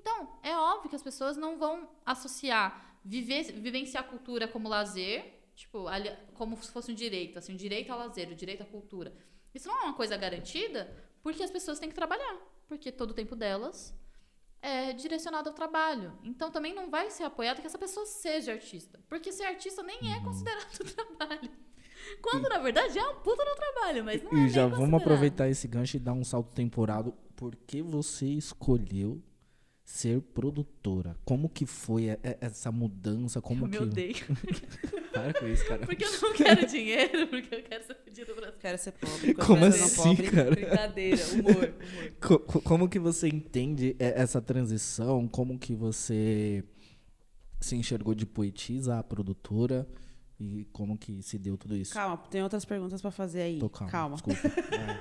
Então, 0.00 0.38
é 0.42 0.56
óbvio 0.56 0.88
que 0.88 0.96
as 0.96 1.02
pessoas 1.02 1.36
não 1.36 1.58
vão 1.58 1.88
associar 2.06 2.98
viver, 3.04 3.52
vivenciar 3.52 4.02
a 4.04 4.06
cultura 4.06 4.48
como 4.48 4.68
lazer, 4.68 5.24
tipo, 5.54 5.84
como 6.34 6.56
se 6.62 6.70
fosse 6.70 6.90
um 6.90 6.94
direito, 6.94 7.38
assim, 7.38 7.52
um 7.52 7.56
direito 7.56 7.92
ao 7.92 7.98
lazer, 7.98 8.28
o 8.30 8.34
direito 8.34 8.62
à 8.62 8.66
cultura. 8.66 9.12
Isso 9.54 9.68
não 9.68 9.76
é 9.78 9.84
uma 9.84 9.94
coisa 9.94 10.16
garantida, 10.16 10.90
porque 11.22 11.42
as 11.42 11.50
pessoas 11.50 11.78
têm 11.78 11.88
que 11.88 11.94
trabalhar, 11.94 12.36
porque 12.66 12.90
todo 12.90 13.10
o 13.10 13.14
tempo 13.14 13.36
delas 13.36 13.94
é 14.62 14.92
direcionado 14.92 15.48
ao 15.50 15.54
trabalho. 15.54 16.16
Então 16.22 16.50
também 16.50 16.74
não 16.74 16.90
vai 16.90 17.10
ser 17.10 17.24
apoiado 17.24 17.60
que 17.60 17.66
essa 17.66 17.78
pessoa 17.78 18.06
seja 18.06 18.52
artista, 18.52 19.00
porque 19.08 19.32
ser 19.32 19.44
artista 19.44 19.82
nem 19.82 19.98
Uhum. 20.00 20.14
é 20.14 20.20
considerado 20.20 20.78
trabalho. 20.94 21.50
Quando 22.22 22.48
na 22.48 22.58
verdade 22.58 22.98
é 22.98 23.06
um 23.08 23.16
puta 23.16 23.44
no 23.44 23.54
trabalho, 23.54 24.04
mas 24.04 24.22
não 24.22 24.32
é 24.32 24.46
E 24.46 24.48
já 24.48 24.66
vamos 24.66 25.00
aproveitar 25.00 25.48
esse 25.48 25.68
gancho 25.68 25.96
e 25.96 26.00
dar 26.00 26.14
um 26.14 26.24
salto 26.24 26.52
temporal. 26.52 27.12
Por 27.36 27.54
que 27.56 27.82
você 27.82 28.26
escolheu 28.26 29.22
ser 29.92 30.20
produtora? 30.20 31.16
Como 31.24 31.48
que 31.48 31.66
foi 31.66 32.16
essa 32.40 32.70
mudança? 32.70 33.40
Como 33.42 33.64
Eu 33.64 33.68
me 33.68 33.76
que... 33.76 33.82
odeio. 33.82 34.14
Para 35.12 35.34
com 35.34 35.46
isso, 35.48 35.66
cara. 35.66 35.84
Porque 35.84 36.04
eu 36.04 36.20
não 36.22 36.32
quero 36.32 36.64
dinheiro, 36.66 37.26
porque 37.26 37.54
eu 37.56 37.62
quero 37.64 37.84
ser 37.84 37.96
fedido 38.04 38.32
pra 38.34 38.52
Quero 38.52 38.78
ser 38.78 38.92
pobre. 38.92 39.34
Como 39.34 39.64
assim, 39.64 39.96
pobre, 39.96 40.30
cara? 40.30 40.50
Brincadeira, 40.52 41.24
humor, 41.32 41.54
humor. 41.54 42.12
Co- 42.20 42.38
co- 42.38 42.60
como 42.60 42.88
que 42.88 43.00
você 43.00 43.26
entende 43.26 43.88
e- 43.88 43.96
essa 43.98 44.40
transição? 44.40 45.26
Como 45.26 45.58
que 45.58 45.74
você 45.74 46.62
se 47.60 47.74
enxergou 47.74 48.14
de 48.14 48.24
poetisa 48.24 48.96
a 48.98 49.02
produtora? 49.02 49.88
E 50.40 50.64
como 50.72 50.96
que 50.96 51.22
se 51.22 51.38
deu 51.38 51.58
tudo 51.58 51.76
isso? 51.76 51.92
Calma, 51.92 52.16
tem 52.16 52.42
outras 52.42 52.64
perguntas 52.64 53.02
pra 53.02 53.10
fazer 53.10 53.42
aí. 53.42 53.58
Tô 53.58 53.68
calmo, 53.68 53.90
Calma. 53.92 54.16
desculpa. 54.16 54.40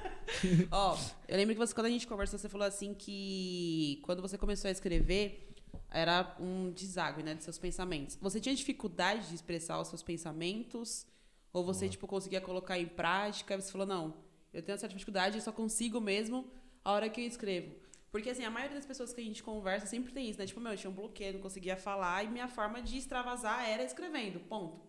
Ó, 0.70 0.98
eu 1.30 1.38
lembro 1.38 1.56
que 1.56 1.60
você, 1.60 1.74
quando 1.74 1.86
a 1.86 1.90
gente 1.90 2.06
conversou, 2.06 2.38
você 2.38 2.50
falou 2.50 2.68
assim 2.68 2.94
que 2.94 4.02
quando 4.04 4.22
você 4.22 4.38
começou 4.38 4.68
a 4.68 4.72
escrever, 4.72 5.56
era 5.90 6.36
um 6.42 6.72
deságue, 6.72 7.24
né, 7.24 7.36
de 7.36 7.44
seus 7.46 7.58
pensamentos. 7.58 8.18
Você 8.22 8.42
tinha 8.42 8.54
dificuldade 8.54 9.30
de 9.30 9.36
expressar 9.36 9.80
os 9.80 9.88
seus 9.88 10.04
pensamentos? 10.04 11.08
Ou 11.54 11.64
você, 11.64 11.88
tipo, 11.88 12.06
conseguia 12.06 12.42
colocar 12.42 12.78
em 12.78 12.86
prática? 12.86 13.56
E 13.56 13.62
você 13.62 13.72
falou, 13.72 13.88
não, 13.88 14.14
eu 14.54 14.62
tenho 14.62 14.76
essa 14.76 14.90
dificuldade, 14.90 15.38
eu 15.38 15.42
só 15.42 15.54
consigo 15.54 16.02
mesmo 16.02 16.52
a 16.84 16.92
hora 16.92 17.10
que 17.10 17.22
eu 17.22 17.26
escrevo. 17.26 17.74
Porque, 18.12 18.30
assim, 18.30 18.44
a 18.44 18.52
maioria 18.52 18.76
das 18.76 18.86
pessoas 18.86 19.14
que 19.14 19.22
a 19.22 19.24
gente 19.24 19.42
conversa 19.42 19.88
sempre 19.88 20.12
tem 20.12 20.30
isso, 20.30 20.38
né? 20.40 20.46
Tipo, 20.46 20.60
meu, 20.60 20.74
eu 20.74 20.78
tinha 20.78 20.90
um 20.90 20.94
bloqueio, 20.94 21.34
não 21.34 21.42
conseguia 21.42 21.78
falar, 21.78 22.26
e 22.26 22.28
minha 22.28 22.48
forma 22.50 22.82
de 22.82 22.98
extravasar 22.98 23.70
era 23.70 23.84
escrevendo, 23.84 24.40
ponto. 24.42 24.89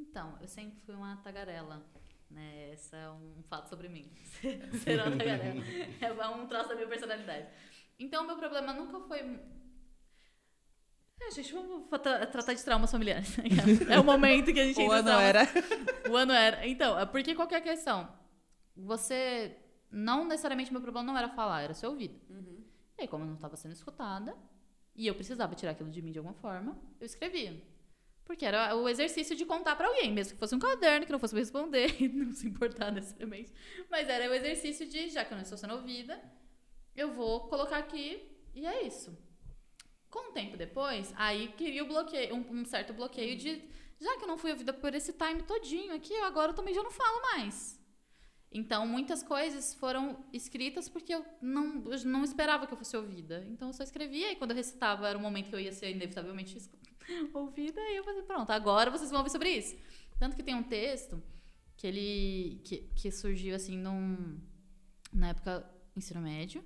Então, 0.00 0.36
eu 0.40 0.48
sempre 0.48 0.80
fui 0.80 0.94
uma 0.94 1.16
tagarela. 1.18 1.84
Né? 2.30 2.70
Esse 2.72 2.94
é 2.94 3.10
um 3.10 3.42
fato 3.48 3.68
sobre 3.68 3.88
mim. 3.88 4.10
Ser 4.82 5.00
uma 5.00 5.16
tagarela. 5.16 5.62
É 6.00 6.28
um 6.28 6.46
traço 6.46 6.68
da 6.68 6.74
minha 6.74 6.86
personalidade. 6.88 7.46
Então, 7.98 8.26
meu 8.26 8.36
problema 8.36 8.72
nunca 8.72 9.00
foi. 9.00 9.20
É, 11.22 11.30
gente, 11.32 11.52
vamos 11.52 11.86
tra- 12.00 12.26
tratar 12.26 12.54
de 12.54 12.64
traumas 12.64 12.90
familiares. 12.90 13.36
É 13.90 14.00
o 14.00 14.04
momento 14.04 14.52
que 14.52 14.60
a 14.60 14.64
gente 14.64 14.78
O 14.78 14.82
entra 14.82 14.96
em 14.96 14.98
ano 15.00 15.08
traumas. 15.08 15.24
era... 15.28 16.10
O 16.10 16.16
ano 16.16 16.32
era. 16.32 16.66
Então, 16.66 16.98
é 16.98 17.04
porque 17.04 17.34
qual 17.34 17.46
que 17.46 17.54
é 17.54 17.60
questão? 17.60 18.08
Você. 18.76 19.56
Não 19.90 20.24
necessariamente 20.24 20.70
meu 20.72 20.80
problema 20.80 21.06
não 21.12 21.18
era 21.18 21.28
falar, 21.28 21.62
era 21.62 21.74
ser 21.74 21.88
ouvida. 21.88 22.14
E 22.96 23.02
aí, 23.02 23.08
como 23.08 23.24
eu 23.24 23.28
não 23.28 23.34
estava 23.34 23.56
sendo 23.56 23.72
escutada, 23.72 24.36
e 24.94 25.06
eu 25.06 25.14
precisava 25.16 25.54
tirar 25.56 25.72
aquilo 25.72 25.90
de 25.90 26.00
mim 26.00 26.12
de 26.12 26.18
alguma 26.18 26.34
forma, 26.34 26.78
eu 27.00 27.04
escrevia. 27.06 27.60
Porque 28.30 28.46
era 28.46 28.76
o 28.76 28.88
exercício 28.88 29.34
de 29.34 29.44
contar 29.44 29.74
para 29.74 29.88
alguém, 29.88 30.12
mesmo 30.12 30.34
que 30.34 30.38
fosse 30.38 30.54
um 30.54 30.60
caderno, 30.60 31.04
que 31.04 31.10
não 31.10 31.18
fosse 31.18 31.34
responder, 31.34 31.96
não 32.14 32.32
se 32.32 32.46
importar 32.46 32.92
necessariamente. 32.92 33.52
Mas 33.90 34.08
era 34.08 34.30
o 34.30 34.32
exercício 34.32 34.86
de, 34.86 35.08
já 35.10 35.24
que 35.24 35.32
eu 35.32 35.36
não 35.36 35.42
estou 35.42 35.58
sendo 35.58 35.74
ouvida, 35.74 36.22
eu 36.94 37.12
vou 37.12 37.48
colocar 37.48 37.78
aqui 37.78 38.22
e 38.54 38.64
é 38.64 38.86
isso. 38.86 39.18
Com 40.08 40.30
um 40.30 40.32
tempo 40.32 40.56
depois, 40.56 41.12
aí 41.16 41.48
queria 41.56 41.82
o 41.82 41.88
bloqueio, 41.88 42.36
um, 42.36 42.60
um 42.60 42.64
certo 42.64 42.92
bloqueio 42.92 43.36
de, 43.36 43.64
já 44.00 44.16
que 44.16 44.22
eu 44.22 44.28
não 44.28 44.38
fui 44.38 44.52
ouvida 44.52 44.72
por 44.72 44.94
esse 44.94 45.12
time 45.12 45.42
todinho 45.42 45.92
aqui, 45.92 46.14
eu 46.14 46.24
agora 46.24 46.52
também 46.52 46.72
já 46.72 46.84
não 46.84 46.92
falo 46.92 47.22
mais. 47.32 47.80
Então, 48.52 48.86
muitas 48.86 49.24
coisas 49.24 49.74
foram 49.74 50.24
escritas 50.32 50.88
porque 50.88 51.12
eu 51.12 51.26
não, 51.42 51.82
eu 51.90 52.04
não 52.04 52.22
esperava 52.22 52.64
que 52.64 52.72
eu 52.72 52.78
fosse 52.78 52.96
ouvida. 52.96 53.44
Então, 53.48 53.70
eu 53.70 53.72
só 53.72 53.82
escrevia 53.82 54.30
e 54.30 54.36
quando 54.36 54.52
eu 54.52 54.56
recitava 54.56 55.08
era 55.08 55.18
o 55.18 55.20
momento 55.20 55.48
que 55.48 55.54
eu 55.56 55.60
ia 55.60 55.72
ser 55.72 55.90
inevitavelmente 55.90 56.56
ouvida. 57.34 57.80
E 57.80 57.96
eu 57.96 58.04
falei, 58.04 58.22
pronto, 58.22 58.50
agora 58.50 58.90
vocês 58.90 59.10
vão 59.10 59.20
ouvir 59.20 59.30
sobre 59.30 59.50
isso. 59.50 59.76
Tanto 60.18 60.36
que 60.36 60.42
tem 60.42 60.54
um 60.54 60.62
texto 60.62 61.22
que 61.76 61.86
ele 61.86 62.60
que, 62.64 62.78
que 62.94 63.10
surgiu 63.10 63.54
assim 63.54 63.76
num, 63.76 64.38
na 65.12 65.28
época 65.28 65.68
ensino 65.96 66.20
médio. 66.20 66.62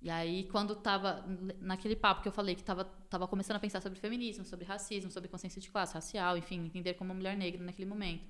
E 0.00 0.10
aí, 0.10 0.44
quando 0.50 0.76
tava 0.76 1.24
naquele 1.60 1.96
papo 1.96 2.20
que 2.20 2.28
eu 2.28 2.32
falei 2.32 2.54
que 2.54 2.62
tava, 2.62 2.84
tava 3.08 3.26
começando 3.26 3.56
a 3.56 3.60
pensar 3.60 3.80
sobre 3.80 3.98
feminismo, 3.98 4.44
sobre 4.44 4.66
racismo, 4.66 5.10
sobre 5.10 5.30
consciência 5.30 5.60
de 5.60 5.70
classe 5.70 5.94
racial, 5.94 6.36
enfim, 6.36 6.66
entender 6.66 6.92
como 6.94 7.14
mulher 7.14 7.34
negra 7.34 7.62
naquele 7.64 7.88
momento. 7.88 8.26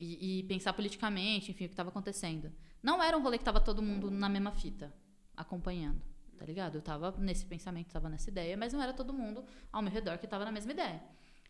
E, 0.00 0.40
e 0.40 0.42
pensar 0.44 0.72
politicamente, 0.72 1.50
enfim, 1.50 1.66
o 1.66 1.68
que 1.68 1.74
estava 1.74 1.90
acontecendo. 1.90 2.50
Não 2.82 3.02
era 3.02 3.16
um 3.16 3.22
rolê 3.22 3.36
que 3.36 3.44
tava 3.44 3.60
todo 3.60 3.82
mundo 3.82 4.10
na 4.10 4.28
mesma 4.28 4.52
fita, 4.52 4.92
acompanhando, 5.36 6.02
tá 6.42 6.46
ligado? 6.46 6.74
Eu 6.74 6.82
tava 6.82 7.14
nesse 7.18 7.46
pensamento, 7.46 7.92
tava 7.92 8.08
nessa 8.08 8.28
ideia, 8.28 8.56
mas 8.56 8.72
não 8.72 8.82
era 8.82 8.92
todo 8.92 9.12
mundo 9.12 9.44
ao 9.70 9.80
meu 9.80 9.92
redor 9.92 10.18
que 10.18 10.26
tava 10.26 10.44
na 10.44 10.50
mesma 10.50 10.72
ideia. 10.72 11.00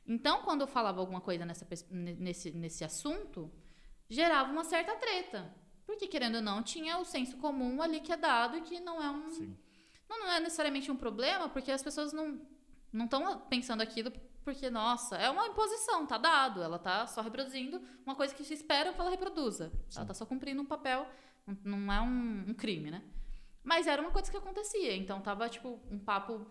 Então, 0.07 0.43
quando 0.43 0.61
eu 0.61 0.67
falava 0.67 1.01
alguma 1.01 1.21
coisa 1.21 1.47
nessa, 1.47 1.67
nesse, 1.91 2.51
nesse 2.51 2.85
assunto, 2.85 3.51
gerava 4.11 4.53
uma 4.53 4.65
certa 4.65 4.95
treta. 4.97 5.51
Porque, 5.87 6.07
querendo 6.07 6.37
ou 6.37 6.43
não, 6.43 6.63
tinha 6.63 6.99
o 6.99 7.05
senso 7.07 7.39
comum 7.39 7.81
ali 7.81 8.01
que 8.01 8.13
é 8.13 8.17
dado 8.19 8.59
e 8.59 8.61
que 8.61 8.81
não 8.81 9.03
é 9.03 9.11
um. 9.11 9.31
Sim. 9.31 9.57
Não, 10.11 10.19
não 10.21 10.33
é 10.33 10.41
necessariamente 10.41 10.91
um 10.91 10.97
problema, 10.97 11.49
porque 11.49 11.71
as 11.71 11.83
pessoas 11.83 12.13
não 12.13 12.39
não 12.93 13.07
estão 13.07 13.41
pensando 13.49 13.81
aquilo 13.81 14.13
porque, 14.45 14.69
nossa, 14.69 15.17
é 15.17 15.31
uma 15.31 15.47
imposição, 15.47 16.07
tá 16.07 16.19
dado. 16.19 16.63
Ela 16.63 16.79
tá 16.79 17.07
só 17.07 17.23
reproduzindo 17.23 17.81
uma 18.05 18.15
coisa 18.15 18.35
que 18.35 18.45
se 18.45 18.53
espera 18.53 18.93
que 18.93 19.01
ela 19.01 19.09
reproduza. 19.09 19.73
Sim. 19.89 20.01
Ela 20.01 20.07
tá 20.07 20.15
só 20.15 20.27
cumprindo 20.27 20.61
um 20.61 20.67
papel, 20.67 21.09
não 21.65 21.91
é 21.91 22.01
um, 22.01 22.45
um, 22.49 22.55
crime, 22.55 22.91
né? 22.91 23.03
Mas 23.63 23.87
era 23.87 24.03
uma 24.03 24.11
coisa 24.11 24.31
que 24.31 24.37
acontecia. 24.37 24.97
Então 24.97 25.21
tava, 25.21 25.49
tipo, 25.49 25.81
um 25.91 25.99
papo 25.99 26.47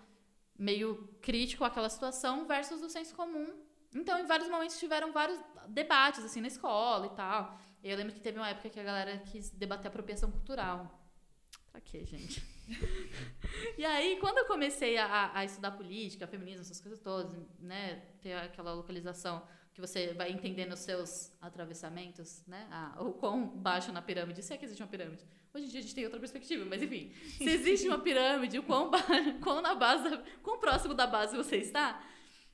meio 0.57 1.09
crítico 1.22 1.64
àquela 1.64 1.89
situação 1.89 2.45
versus 2.45 2.82
o 2.82 2.89
senso 2.89 3.16
comum. 3.16 3.47
Então, 3.93 4.18
em 4.20 4.26
vários 4.26 4.49
momentos 4.49 4.80
tiveram 4.80 5.12
vários 5.12 5.39
debates, 5.68 6.24
assim, 6.24 6.39
na 6.39 6.47
escola 6.47 7.07
e 7.07 7.16
tal. 7.16 7.59
Eu 7.84 7.97
lembro 7.97 8.14
que 8.14 8.20
teve 8.20 8.38
uma 8.38 8.47
época 8.47 8.70
que 8.70 8.80
a 8.80 8.84
galera 8.84 9.18
quis 9.18 9.49
debater 9.49 9.88
apropriação 9.88 10.32
cultural. 10.32 10.99
Pra 11.72 11.82
quê, 11.82 12.05
gente? 12.05 12.43
e 13.78 13.84
aí, 13.84 14.18
quando 14.20 14.38
eu 14.38 14.45
comecei 14.45 14.97
a, 14.97 15.32
a, 15.34 15.43
estudar 15.43 15.72
política, 15.72 16.28
feminismo, 16.28 16.62
essas 16.62 16.80
coisas 16.80 16.99
todas, 16.99 17.34
né? 17.59 17.95
Ter 18.22 18.34
aquela 18.34 18.74
localização 18.74 19.45
que 19.82 19.88
você 19.88 20.13
vai 20.13 20.32
entendendo 20.32 20.73
os 20.73 20.79
seus 20.79 21.32
atravessamentos, 21.41 22.43
né? 22.47 22.67
Ah, 22.69 22.95
o 22.99 23.13
quão 23.13 23.47
baixo 23.47 23.91
na 23.91 24.01
pirâmide, 24.01 24.43
se 24.43 24.53
é 24.53 24.57
que 24.57 24.65
existe 24.65 24.82
uma 24.82 24.89
pirâmide. 24.89 25.25
Hoje 25.53 25.65
em 25.65 25.69
dia 25.69 25.79
a 25.79 25.84
gente 25.84 25.95
tem 25.95 26.03
outra 26.05 26.19
perspectiva, 26.19 26.63
mas 26.65 26.82
enfim. 26.82 27.11
Se 27.38 27.49
existe 27.49 27.88
uma 27.88 27.97
pirâmide, 27.97 28.59
o 28.59 28.63
quão, 28.63 28.91
quão 29.41 29.61
na 29.61 29.75
base, 29.75 30.17
quão 30.43 30.59
próximo 30.59 30.93
da 30.93 31.07
base 31.07 31.36
você 31.36 31.57
está, 31.57 32.01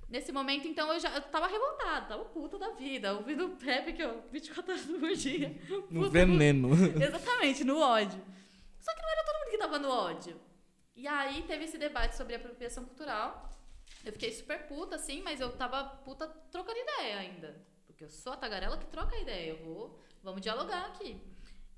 Nesse 0.09 0.31
momento, 0.31 0.65
então, 0.65 0.93
eu 0.93 0.99
já 1.01 1.13
eu 1.13 1.21
tava 1.23 1.47
revoltada, 1.47 2.05
tava 2.05 2.23
puta 2.23 2.57
da 2.57 2.69
vida, 2.69 3.13
ouvindo 3.13 3.49
Pepe 3.57 3.91
que 3.91 4.01
eu 4.01 4.23
24 4.31 4.71
horas 4.71 4.85
por 4.85 5.13
dia. 5.13 5.53
No 5.91 6.09
veneno. 6.09 6.69
Exatamente, 6.95 7.65
no 7.65 7.77
ódio. 7.77 8.23
Só 8.79 8.95
que 8.95 9.01
não 9.01 9.09
era 9.09 9.25
todo 9.25 9.39
mundo 9.39 9.51
que 9.51 9.57
tava 9.57 9.79
no 9.79 9.89
ódio. 9.89 10.39
E 10.95 11.05
aí 11.09 11.43
teve 11.43 11.65
esse 11.65 11.77
debate 11.77 12.15
sobre 12.15 12.35
apropriação 12.35 12.85
cultural. 12.85 13.46
Eu 14.07 14.13
fiquei 14.13 14.31
super 14.31 14.67
puta, 14.67 14.95
assim, 14.95 15.21
mas 15.21 15.41
eu 15.41 15.51
tava 15.55 15.83
puta 15.83 16.27
trocando 16.51 16.79
ideia 16.79 17.19
ainda. 17.19 17.65
Porque 17.85 18.03
eu 18.03 18.09
sou 18.09 18.33
a 18.33 18.37
tagarela 18.37 18.77
que 18.77 18.85
troca 18.87 19.17
ideia. 19.17 19.51
Eu 19.51 19.65
vou. 19.65 19.99
Vamos 20.23 20.41
dialogar 20.41 20.85
aqui. 20.87 21.21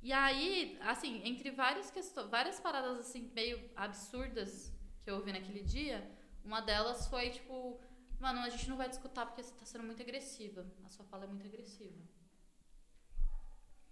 E 0.02 0.14
aí, 0.14 0.78
assim, 0.82 1.22
entre 1.26 1.52
várias 1.52 1.92
questões, 1.92 2.30
várias 2.30 2.60
paradas 2.60 3.00
assim, 3.00 3.32
meio 3.34 3.60
absurdas 3.76 4.72
que 5.04 5.10
eu 5.10 5.16
ouvi 5.16 5.34
naquele 5.34 5.62
dia, 5.62 6.10
uma 6.44 6.62
delas 6.62 7.08
foi, 7.08 7.32
tipo, 7.32 7.82
Mano, 8.20 8.42
a 8.42 8.50
gente 8.50 8.70
não 8.70 8.76
vai 8.76 8.90
discutir 8.90 9.26
porque 9.26 9.42
você 9.42 9.54
tá 9.54 9.66
sendo 9.66 9.86
muito 9.86 10.02
agressiva. 10.02 10.66
A 10.86 10.90
sua 10.90 11.06
fala 11.06 11.24
é 11.24 11.28
muito 11.28 11.46
agressiva. 11.48 11.98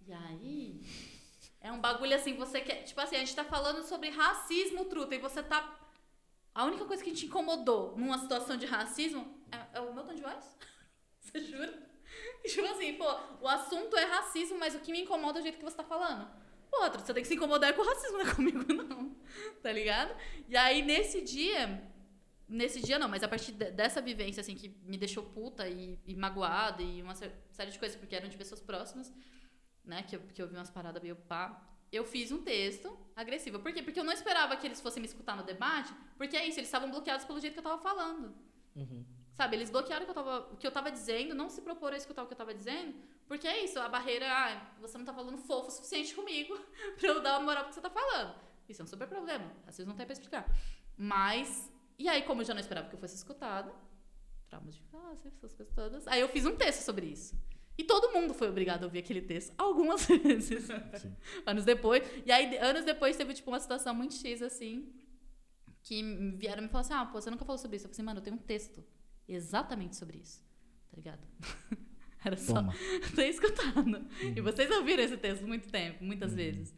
E 0.06 0.12
aí. 0.12 0.82
É 1.60 1.72
um 1.72 1.80
bagulho 1.80 2.14
assim, 2.14 2.36
você 2.36 2.60
quer. 2.60 2.84
Tipo 2.84 3.00
assim, 3.00 3.16
a 3.16 3.20
gente 3.20 3.34
tá 3.34 3.44
falando 3.44 3.82
sobre 3.84 4.10
racismo, 4.10 4.84
truta, 4.84 5.14
e 5.14 5.18
você 5.18 5.42
tá. 5.42 5.77
A 6.58 6.64
única 6.64 6.84
coisa 6.84 7.04
que 7.04 7.12
te 7.12 7.26
incomodou 7.26 7.96
numa 7.96 8.18
situação 8.18 8.56
de 8.56 8.66
racismo 8.66 9.22
é, 9.52 9.78
é 9.78 9.80
o 9.80 9.94
meu 9.94 10.02
tom 10.02 10.12
de 10.12 10.22
voz? 10.22 10.58
você 11.20 11.40
jura? 11.40 11.72
Tipo 12.44 12.66
assim, 12.66 12.94
pô, 12.94 13.04
o 13.40 13.46
assunto 13.46 13.96
é 13.96 14.04
racismo, 14.04 14.58
mas 14.58 14.74
o 14.74 14.80
que 14.80 14.90
me 14.90 15.02
incomoda 15.02 15.38
é 15.38 15.40
o 15.40 15.42
jeito 15.44 15.58
que 15.58 15.64
você 15.64 15.76
tá 15.76 15.84
falando. 15.84 16.28
Pô, 16.68 16.90
você 16.90 17.14
tem 17.14 17.22
que 17.22 17.28
se 17.28 17.36
incomodar 17.36 17.72
com 17.74 17.82
o 17.82 17.84
racismo, 17.84 18.18
não 18.18 18.26
é 18.26 18.34
comigo, 18.34 18.58
não. 18.74 19.14
Tá 19.62 19.70
ligado? 19.70 20.12
E 20.48 20.56
aí, 20.56 20.82
nesse 20.82 21.20
dia, 21.20 21.80
Nesse 22.48 22.80
dia 22.80 22.98
não, 22.98 23.08
mas 23.08 23.22
a 23.22 23.28
partir 23.28 23.52
dessa 23.52 24.00
vivência, 24.00 24.40
assim, 24.40 24.54
que 24.54 24.70
me 24.82 24.96
deixou 24.96 25.22
puta 25.22 25.68
e, 25.68 25.98
e 26.06 26.16
magoada 26.16 26.82
e 26.82 27.02
uma 27.02 27.14
série 27.14 27.70
de 27.70 27.78
coisas, 27.78 27.94
porque 27.96 28.16
eram 28.16 28.26
de 28.26 28.38
pessoas 28.38 28.60
próximas, 28.60 29.12
né, 29.84 30.02
que 30.02 30.16
eu, 30.16 30.20
que 30.34 30.40
eu 30.40 30.48
vi 30.48 30.56
umas 30.56 30.70
paradas 30.70 31.02
meio 31.02 31.14
pá, 31.14 31.62
eu 31.90 32.04
fiz 32.04 32.30
um 32.30 32.42
texto 32.42 32.98
agressivo. 33.16 33.58
Por 33.58 33.72
quê? 33.72 33.82
Porque 33.82 33.98
eu 33.98 34.04
não 34.04 34.12
esperava 34.12 34.56
que 34.56 34.66
eles 34.66 34.80
fossem 34.80 35.00
me 35.00 35.06
escutar 35.06 35.36
no 35.36 35.42
debate, 35.42 35.92
porque 36.16 36.36
é 36.36 36.46
isso, 36.46 36.58
eles 36.58 36.68
estavam 36.68 36.90
bloqueados 36.90 37.24
pelo 37.24 37.40
jeito 37.40 37.54
que 37.54 37.60
eu 37.60 37.64
tava 37.64 37.78
falando. 37.78 38.34
Uhum. 38.76 39.04
Sabe, 39.32 39.56
eles 39.56 39.70
bloquearam 39.70 40.02
o 40.02 40.06
que, 40.06 40.10
eu 40.10 40.14
tava, 40.14 40.52
o 40.52 40.56
que 40.56 40.66
eu 40.66 40.72
tava 40.72 40.90
dizendo, 40.90 41.34
não 41.34 41.48
se 41.48 41.62
proporam 41.62 41.94
a 41.94 41.98
escutar 41.98 42.24
o 42.24 42.26
que 42.26 42.32
eu 42.32 42.38
tava 42.38 42.52
dizendo, 42.52 42.94
porque 43.26 43.46
é 43.46 43.62
isso, 43.64 43.78
a 43.78 43.88
barreira, 43.88 44.26
ah, 44.28 44.80
você 44.80 44.98
não 44.98 45.04
tá 45.04 45.14
falando 45.14 45.38
fofo 45.38 45.68
o 45.68 45.70
suficiente 45.70 46.14
comigo 46.14 46.58
pra 46.98 47.08
eu 47.08 47.22
dar 47.22 47.38
uma 47.38 47.46
moral 47.46 47.62
pro 47.64 47.68
que 47.68 47.74
você 47.74 47.80
tá 47.80 47.90
falando. 47.90 48.34
Isso 48.68 48.82
é 48.82 48.84
um 48.84 48.88
super 48.88 49.06
problema, 49.06 49.50
às 49.66 49.76
vezes 49.76 49.86
não 49.86 49.94
tem 49.94 50.04
pra 50.04 50.12
explicar. 50.12 50.44
Mas 50.96 51.70
e 51.98 52.08
aí, 52.08 52.22
como 52.22 52.42
eu 52.42 52.44
já 52.44 52.54
não 52.54 52.60
esperava 52.60 52.88
que 52.88 52.94
eu 52.94 53.00
fosse 53.00 53.16
escutada, 53.16 53.74
traumas 54.48 54.76
de 54.76 54.80
infância, 54.82 55.28
essas 55.28 55.52
coisas 55.52 55.74
todas, 55.74 56.06
aí 56.06 56.20
eu 56.20 56.28
fiz 56.28 56.46
um 56.46 56.54
texto 56.54 56.82
sobre 56.82 57.06
isso. 57.06 57.36
E 57.78 57.84
todo 57.84 58.12
mundo 58.12 58.34
foi 58.34 58.48
obrigado 58.48 58.82
a 58.82 58.86
ouvir 58.86 58.98
aquele 58.98 59.22
texto 59.22 59.54
algumas 59.56 60.04
vezes. 60.10 60.64
Sim. 60.64 61.16
anos 61.46 61.64
depois. 61.64 62.02
E 62.26 62.32
aí, 62.32 62.58
anos 62.58 62.84
depois, 62.84 63.16
teve, 63.16 63.32
tipo, 63.32 63.50
uma 63.50 63.60
situação 63.60 63.94
muito 63.94 64.14
X, 64.14 64.42
assim, 64.42 64.92
que 65.84 66.02
vieram 66.36 66.64
me 66.64 66.68
falar 66.68 66.80
assim, 66.80 66.94
ah, 66.94 67.06
pô, 67.06 67.20
você 67.20 67.30
nunca 67.30 67.44
falou 67.44 67.56
sobre 67.56 67.76
isso. 67.76 67.86
Eu 67.86 67.90
falei 67.90 67.94
assim, 67.94 68.02
mano, 68.02 68.18
eu 68.18 68.24
tenho 68.24 68.34
um 68.36 68.40
texto 68.40 68.84
exatamente 69.28 69.94
sobre 69.94 70.18
isso. 70.18 70.44
Tá 70.90 70.96
ligado? 70.96 71.20
Era 72.24 72.36
só 72.36 72.54
Toma. 72.54 72.74
ter 73.14 73.28
escutado. 73.28 73.78
Uhum. 73.78 74.32
E 74.36 74.40
vocês 74.40 74.68
ouviram 74.72 75.04
esse 75.04 75.16
texto 75.16 75.46
muito 75.46 75.70
tempo, 75.70 76.02
muitas 76.02 76.32
uhum. 76.32 76.36
vezes. 76.36 76.74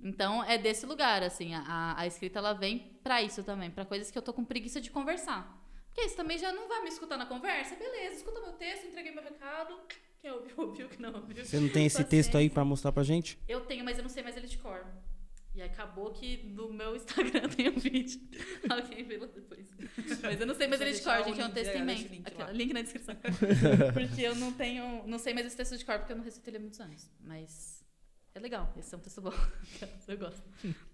Então, 0.00 0.42
é 0.42 0.58
desse 0.58 0.84
lugar, 0.84 1.22
assim, 1.22 1.54
a, 1.54 1.94
a 1.96 2.06
escrita 2.08 2.40
ela 2.40 2.52
vem 2.54 2.98
para 3.04 3.22
isso 3.22 3.44
também, 3.44 3.70
para 3.70 3.84
coisas 3.84 4.10
que 4.10 4.18
eu 4.18 4.22
tô 4.22 4.32
com 4.32 4.44
preguiça 4.44 4.80
de 4.80 4.90
conversar. 4.90 5.62
Porque 5.86 6.02
isso 6.06 6.16
também 6.16 6.36
já 6.36 6.52
não 6.52 6.66
vai 6.66 6.82
me 6.82 6.88
escutar 6.88 7.16
na 7.16 7.24
conversa, 7.24 7.76
beleza, 7.76 8.16
escuta 8.16 8.40
meu 8.40 8.52
texto, 8.54 8.88
entreguei 8.88 9.12
meu 9.12 9.22
recado, 9.22 9.80
quem 10.24 10.32
ouviu, 10.32 10.54
ouviu, 10.56 10.88
quem 10.88 11.00
não 11.00 11.14
ouviu. 11.14 11.44
Você 11.44 11.60
não 11.60 11.68
tem 11.68 11.84
esse 11.84 12.02
texto 12.02 12.34
aí 12.38 12.48
para 12.48 12.64
mostrar 12.64 12.90
pra 12.92 13.02
gente? 13.02 13.38
Eu 13.46 13.60
tenho, 13.60 13.84
mas 13.84 13.98
eu 13.98 14.02
não 14.02 14.08
sei 14.08 14.22
mais 14.22 14.34
ele 14.34 14.46
de 14.46 14.56
cor. 14.56 14.86
E 15.54 15.60
acabou 15.60 16.12
que 16.12 16.44
no 16.46 16.72
meu 16.72 16.96
Instagram 16.96 17.46
tem 17.54 17.68
um 17.68 17.78
vídeo. 17.78 18.18
Alguém 18.68 19.04
vê 19.04 19.18
lá 19.18 19.26
depois. 19.26 19.68
Mas 20.22 20.40
eu 20.40 20.46
não 20.46 20.54
sei 20.54 20.66
mais 20.66 20.80
ele 20.80 20.92
de 20.94 21.02
cor, 21.02 21.22
gente. 21.24 21.40
É 21.40 21.44
um 21.44 21.50
texto 21.50 21.74
em 21.76 21.84
mente. 21.84 22.08
Link, 22.08 22.24
link 22.54 22.72
na 22.72 22.80
descrição. 22.80 23.14
porque 23.92 24.22
eu 24.22 24.34
não 24.36 24.50
tenho. 24.54 25.06
Não 25.06 25.18
sei 25.18 25.34
mais 25.34 25.46
esse 25.46 25.56
texto 25.58 25.76
de 25.76 25.84
cor, 25.84 25.98
porque 25.98 26.12
eu 26.12 26.16
não 26.16 26.24
recito 26.24 26.48
ele 26.48 26.56
há 26.56 26.60
muitos 26.60 26.80
anos. 26.80 27.10
Mas 27.20 27.84
é 28.34 28.40
legal, 28.40 28.72
esse 28.78 28.94
é 28.94 28.96
um 28.96 29.00
texto 29.02 29.20
bom. 29.20 29.30
eu 30.08 30.18
gosto. 30.18 30.42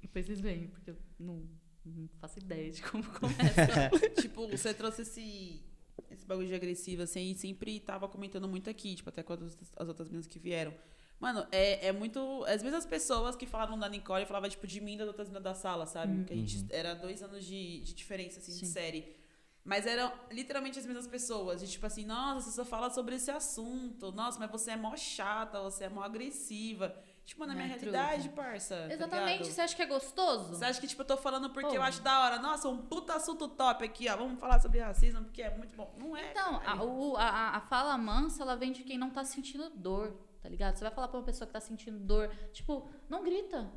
Depois 0.02 0.26
vocês 0.26 0.40
veem, 0.40 0.66
porque 0.66 0.90
eu 0.90 0.96
não, 1.20 1.48
não 1.84 2.08
faço 2.20 2.40
ideia 2.40 2.68
de 2.68 2.82
como 2.82 3.04
começa. 3.04 3.90
tipo, 4.20 4.48
você 4.48 4.74
trouxe 4.74 5.02
esse, 5.02 5.62
esse 6.10 6.26
bagulho 6.26 6.46
de 6.46 6.54
agressivo, 6.54 7.02
assim, 7.02 7.30
e 7.30 7.34
sempre 7.34 7.80
tava 7.80 8.08
comentando 8.08 8.48
muito 8.48 8.70
aqui, 8.70 8.94
tipo, 8.94 9.08
até 9.08 9.22
com 9.22 9.32
as, 9.32 9.58
as 9.76 9.88
outras 9.88 10.08
meninas 10.08 10.26
que 10.26 10.38
vieram. 10.38 10.74
Mano, 11.18 11.46
é, 11.52 11.88
é 11.88 11.92
muito. 11.92 12.44
Às 12.46 12.62
vezes 12.62 12.78
as 12.78 12.86
pessoas 12.86 13.36
que 13.36 13.46
falavam 13.46 13.78
da 13.78 13.88
Nicole 13.88 14.24
falavam, 14.24 14.48
tipo, 14.48 14.66
de 14.66 14.80
mim 14.80 14.94
e 14.94 14.98
das 14.98 15.06
outras 15.06 15.28
meninas 15.28 15.44
da 15.44 15.54
sala, 15.54 15.86
sabe? 15.86 16.12
Uhum. 16.12 16.24
Que 16.24 16.32
a 16.32 16.36
gente 16.36 16.56
uhum. 16.56 16.68
era 16.70 16.94
dois 16.94 17.22
anos 17.22 17.44
de, 17.44 17.80
de 17.80 17.94
diferença, 17.94 18.38
assim, 18.40 18.52
Sim. 18.52 18.60
de 18.60 18.66
série. 18.66 19.16
Mas 19.62 19.86
eram 19.86 20.10
literalmente 20.30 20.78
as 20.78 20.86
mesmas 20.86 21.06
pessoas. 21.06 21.60
De 21.60 21.68
tipo 21.68 21.84
assim, 21.86 22.06
nossa, 22.06 22.50
você 22.50 22.56
só 22.56 22.64
fala 22.64 22.88
sobre 22.88 23.16
esse 23.16 23.30
assunto. 23.30 24.10
Nossa, 24.12 24.38
mas 24.38 24.50
você 24.50 24.70
é 24.70 24.76
mó 24.76 24.96
chata, 24.96 25.60
você 25.60 25.84
é 25.84 25.88
mó 25.90 26.02
agressiva. 26.02 26.96
Tipo, 27.24 27.46
na 27.46 27.54
minha 27.54 27.66
é 27.66 27.68
realidade, 27.68 28.22
truque. 28.24 28.36
parça. 28.36 28.74
Tá 28.88 28.94
Exatamente. 28.94 29.44
Tá 29.44 29.50
você 29.50 29.60
acha 29.60 29.76
que 29.76 29.82
é 29.82 29.86
gostoso? 29.86 30.48
Você 30.48 30.64
acha 30.64 30.80
que, 30.80 30.86
tipo, 30.86 31.02
eu 31.02 31.06
tô 31.06 31.16
falando 31.16 31.50
porque 31.50 31.68
Pô. 31.68 31.76
eu 31.76 31.82
acho 31.82 32.02
da 32.02 32.20
hora. 32.24 32.38
Nossa, 32.40 32.68
um 32.68 32.78
puta 32.78 33.14
assunto 33.14 33.46
top 33.48 33.84
aqui, 33.84 34.08
ó. 34.08 34.16
Vamos 34.16 34.40
falar 34.40 34.60
sobre 34.60 34.80
racismo, 34.80 35.24
porque 35.24 35.42
é 35.42 35.56
muito 35.56 35.76
bom. 35.76 35.94
Não 35.98 36.16
é. 36.16 36.30
Então, 36.30 36.60
a, 36.66 36.82
o, 36.82 37.16
a, 37.16 37.56
a 37.56 37.60
fala 37.60 37.96
mansa, 37.96 38.42
ela 38.42 38.56
vem 38.56 38.72
de 38.72 38.82
quem 38.82 38.98
não 38.98 39.10
tá 39.10 39.24
sentindo 39.24 39.70
dor, 39.70 40.12
tá 40.42 40.48
ligado? 40.48 40.76
Você 40.76 40.82
vai 40.82 40.92
falar 40.92 41.06
pra 41.08 41.18
uma 41.18 41.24
pessoa 41.24 41.46
que 41.46 41.52
tá 41.52 41.60
sentindo 41.60 41.98
dor, 42.00 42.34
tipo, 42.52 42.90
não 43.08 43.22
grita. 43.22 43.70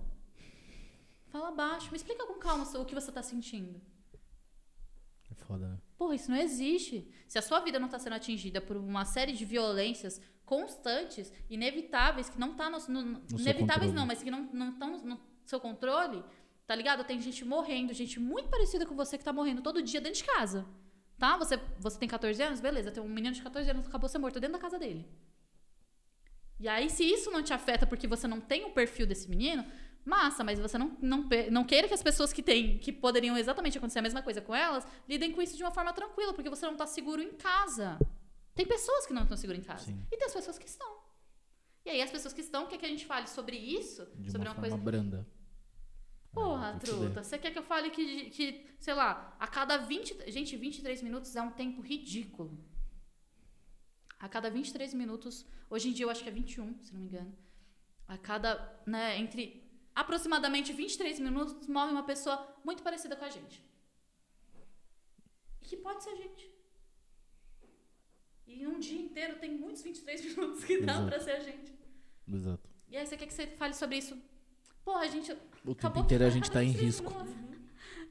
Fala 1.28 1.52
baixo. 1.52 1.90
Me 1.92 1.98
explica 1.98 2.26
com 2.26 2.36
calma 2.36 2.64
o 2.64 2.86
que 2.86 2.96
você 2.96 3.12
tá 3.12 3.22
sentindo. 3.22 3.82
É 5.32 5.36
foda, 5.36 5.68
né? 5.68 5.78
Porra, 5.98 6.16
isso 6.16 6.30
não 6.30 6.38
existe. 6.38 7.12
Se 7.28 7.40
a 7.40 7.42
sua 7.42 7.60
vida 7.60 7.80
não 7.80 7.88
tá 7.88 7.98
sendo 7.98 8.14
atingida 8.14 8.62
por 8.62 8.78
uma 8.78 9.04
série 9.06 9.34
de 9.34 9.46
violências 9.46 10.22
constantes, 10.54 11.32
inevitáveis, 11.50 12.30
que 12.30 12.40
não 12.40 12.54
tá 12.54 12.70
no, 12.70 12.78
no, 12.88 13.04
no 13.04 13.40
inevitáveis 13.40 13.92
não, 13.92 14.06
mas 14.06 14.22
que 14.22 14.30
não 14.30 14.44
não 14.54 14.70
estão 14.70 14.98
no 15.00 15.20
seu 15.46 15.60
controle, 15.60 16.24
tá 16.68 16.76
ligado? 16.76 17.04
Tem 17.04 17.20
gente 17.20 17.44
morrendo, 17.44 17.92
gente 17.94 18.20
muito 18.20 18.50
parecida 18.50 18.86
com 18.86 18.96
você 18.96 19.18
que 19.18 19.24
tá 19.24 19.34
morrendo 19.34 19.62
todo 19.62 19.82
dia 19.82 20.00
dentro 20.00 20.20
de 20.20 20.26
casa. 20.26 20.66
Tá? 21.18 21.38
Você 21.38 21.60
você 21.80 21.98
tem 21.98 22.08
14 22.08 22.42
anos, 22.44 22.60
beleza, 22.62 22.92
tem 22.92 23.02
um 23.02 23.10
menino 23.10 23.34
de 23.34 23.42
14 23.42 23.70
anos 23.70 23.84
que 23.84 23.90
acabou 23.90 24.08
de 24.08 24.12
ser 24.12 24.20
morto 24.20 24.40
dentro 24.40 24.58
da 24.58 24.60
casa 24.60 24.78
dele. 24.78 25.08
E 26.60 26.68
aí, 26.68 26.90
se 26.90 27.04
isso 27.04 27.32
não 27.32 27.42
te 27.42 27.54
afeta 27.54 27.86
porque 27.86 28.08
você 28.08 28.28
não 28.28 28.40
tem 28.40 28.64
o 28.64 28.70
perfil 28.70 29.06
desse 29.06 29.30
menino, 29.30 29.66
massa, 30.06 30.44
mas 30.44 30.60
você 30.60 30.78
não, 30.78 30.96
não, 31.02 31.28
não 31.52 31.64
queira 31.64 31.88
que 31.88 31.94
as 31.94 32.04
pessoas 32.04 32.32
que 32.32 32.44
têm, 32.44 32.78
que 32.78 32.92
poderiam 32.92 33.38
exatamente 33.38 33.78
acontecer 33.78 34.00
a 34.00 34.04
mesma 34.04 34.22
coisa 34.22 34.40
com 34.40 34.54
elas, 34.54 34.86
lidem 35.10 35.32
com 35.32 35.42
isso 35.42 35.58
de 35.58 35.64
uma 35.64 35.72
forma 35.72 35.92
tranquila, 35.94 36.34
porque 36.34 36.50
você 36.50 36.66
não 36.66 36.76
tá 36.76 36.86
seguro 36.86 37.22
em 37.22 37.34
casa. 37.34 37.98
Tem 38.56 38.66
pessoas 38.66 39.06
que 39.06 39.14
não 39.14 39.24
estão 39.24 39.38
seguras 39.38 39.62
em 39.62 39.66
casa. 39.66 39.86
Sim. 39.86 40.06
E 40.12 40.18
tem 40.18 40.28
as 40.28 40.34
pessoas 40.34 40.58
que 40.58 40.68
estão. 40.68 41.04
E 41.86 41.90
aí, 41.90 42.02
as 42.02 42.12
pessoas 42.12 42.34
que 42.34 42.42
estão, 42.42 42.68
quer 42.68 42.78
que 42.78 42.86
a 42.86 42.90
gente 42.90 43.06
fale 43.06 43.28
sobre 43.28 43.58
isso? 43.58 44.06
De 44.16 44.32
sobre 44.32 44.48
uma 44.48 44.54
uma 44.54 44.62
coisa. 44.62 44.78
branda. 44.78 45.28
Porra, 46.32 46.74
ver. 46.74 46.80
truta, 46.80 47.24
você 47.24 47.38
quer 47.38 47.52
que 47.52 47.60
eu 47.60 47.64
fale 47.64 47.92
que, 47.92 48.30
que, 48.32 48.66
sei 48.80 48.94
lá, 48.94 49.36
a 49.40 49.48
cada 49.48 49.78
20. 49.78 50.32
Gente, 50.32 50.56
23 50.56 51.02
minutos 51.04 51.36
é 51.36 51.42
um 51.42 51.52
tempo 51.52 51.82
ridículo. 51.82 52.58
A 54.20 54.30
cada 54.30 54.50
23 54.50 54.94
minutos, 54.94 55.46
hoje 55.70 55.90
em 55.90 55.94
dia 55.94 56.06
eu 56.06 56.10
acho 56.10 56.24
que 56.24 56.30
é 56.30 56.32
21, 56.32 56.82
se 56.82 56.94
não 56.94 57.02
me 57.02 57.08
engano. 57.08 57.38
A 58.08 58.18
cada, 58.18 58.82
né, 58.86 59.20
entre 59.20 59.62
aproximadamente 59.94 60.74
23 60.74 61.20
minutos 61.20 61.68
morre 61.68 61.92
uma 61.92 62.04
pessoa 62.04 62.56
muito 62.64 62.82
parecida 62.82 63.16
com 63.16 63.26
a 63.26 63.30
gente. 63.30 63.64
E 65.62 65.66
que 65.66 65.78
pode 65.78 66.04
ser 66.04 66.12
a 66.12 66.16
gente. 66.16 66.53
E 68.46 68.68
um 68.68 68.80
dia 68.80 69.00
inteiro 69.00 69.38
tem 69.40 69.52
muitos 69.52 69.82
23 69.82 70.26
minutos 70.36 70.64
que 70.64 70.78
dão 70.82 70.96
Exato. 70.96 71.08
pra 71.08 71.20
ser 71.20 71.32
a 71.32 71.40
gente. 71.40 71.74
Exato. 72.32 72.70
E 72.90 72.98
aí 72.98 73.06
você 73.06 73.18
quer 73.18 73.28
que 73.28 73.34
você 73.34 73.48
fale 73.48 73.74
sobre 73.74 73.98
isso? 73.98 74.18
Porra, 74.84 75.02
a 75.02 75.08
gente. 75.08 75.36
O 75.66 75.74
tempo 75.74 76.00
inteiro 76.00 76.26
a 76.26 76.30
gente 76.30 76.52
tá 76.52 76.64
em 76.64 76.72
23 76.72 76.86
risco. 76.86 77.12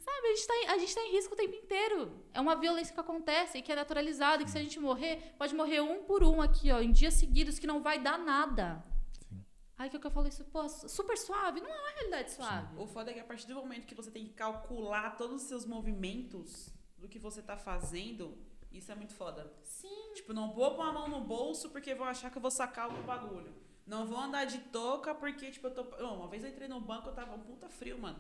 Sabe, 0.02 0.26
a 0.26 0.34
gente, 0.34 0.46
tá 0.48 0.54
em, 0.54 0.66
a 0.66 0.78
gente 0.78 0.94
tá 0.94 1.00
em 1.02 1.12
risco 1.12 1.34
o 1.34 1.36
tempo 1.36 1.54
inteiro. 1.54 2.24
É 2.34 2.40
uma 2.40 2.56
violência 2.56 2.92
que 2.92 2.98
acontece 2.98 3.58
e 3.58 3.62
que 3.62 3.70
é 3.70 3.76
naturalizada. 3.76 4.42
E 4.42 4.44
que 4.44 4.50
se 4.50 4.58
a 4.58 4.62
gente 4.62 4.80
morrer, 4.80 5.34
pode 5.38 5.54
morrer 5.54 5.80
um 5.80 6.02
por 6.02 6.24
um 6.24 6.42
aqui, 6.42 6.72
ó, 6.72 6.80
em 6.80 6.90
dias 6.90 7.14
seguidos, 7.14 7.58
que 7.58 7.66
não 7.66 7.80
vai 7.80 8.02
dar 8.02 8.18
nada. 8.18 8.84
Sim. 9.28 9.44
Aí 9.78 9.88
que 9.88 10.04
eu 10.04 10.10
falo 10.10 10.26
isso, 10.26 10.44
pô, 10.46 10.68
super 10.68 11.16
suave. 11.16 11.60
Não 11.60 11.70
é 11.70 11.80
uma 11.80 11.90
realidade 11.90 12.32
suave. 12.32 12.76
O 12.76 12.86
foda 12.86 13.12
é 13.12 13.14
que 13.14 13.20
a 13.20 13.24
partir 13.24 13.46
do 13.46 13.54
momento 13.54 13.86
que 13.86 13.94
você 13.94 14.10
tem 14.10 14.24
que 14.24 14.32
calcular 14.32 15.16
todos 15.16 15.42
os 15.42 15.48
seus 15.48 15.64
movimentos 15.64 16.74
do 16.98 17.08
que 17.08 17.20
você 17.20 17.40
tá 17.40 17.56
fazendo, 17.56 18.36
isso 18.72 18.90
é 18.90 18.94
muito 18.94 19.14
foda. 19.14 19.52
Sim. 19.62 20.12
Tipo, 20.14 20.32
não 20.32 20.52
vou 20.52 20.74
pôr 20.74 20.82
a 20.82 20.92
mão 20.92 21.08
no 21.08 21.20
bolso 21.20 21.70
porque 21.70 21.94
vou 21.94 22.06
achar 22.06 22.30
que 22.30 22.36
eu 22.38 22.42
vou 22.42 22.50
sacar 22.50 22.88
o 22.88 23.02
bagulho. 23.02 23.54
Não 23.86 24.06
vou 24.06 24.18
andar 24.18 24.44
de 24.44 24.58
touca 24.58 25.14
porque, 25.14 25.50
tipo, 25.50 25.66
eu 25.66 25.74
tô. 25.74 25.82
Não, 26.02 26.16
uma 26.16 26.28
vez 26.28 26.44
eu 26.44 26.50
entrei 26.50 26.68
no 26.68 26.80
banco, 26.80 27.08
eu 27.08 27.14
tava 27.14 27.34
um 27.34 27.40
puta 27.40 27.68
frio, 27.68 27.98
mano. 27.98 28.18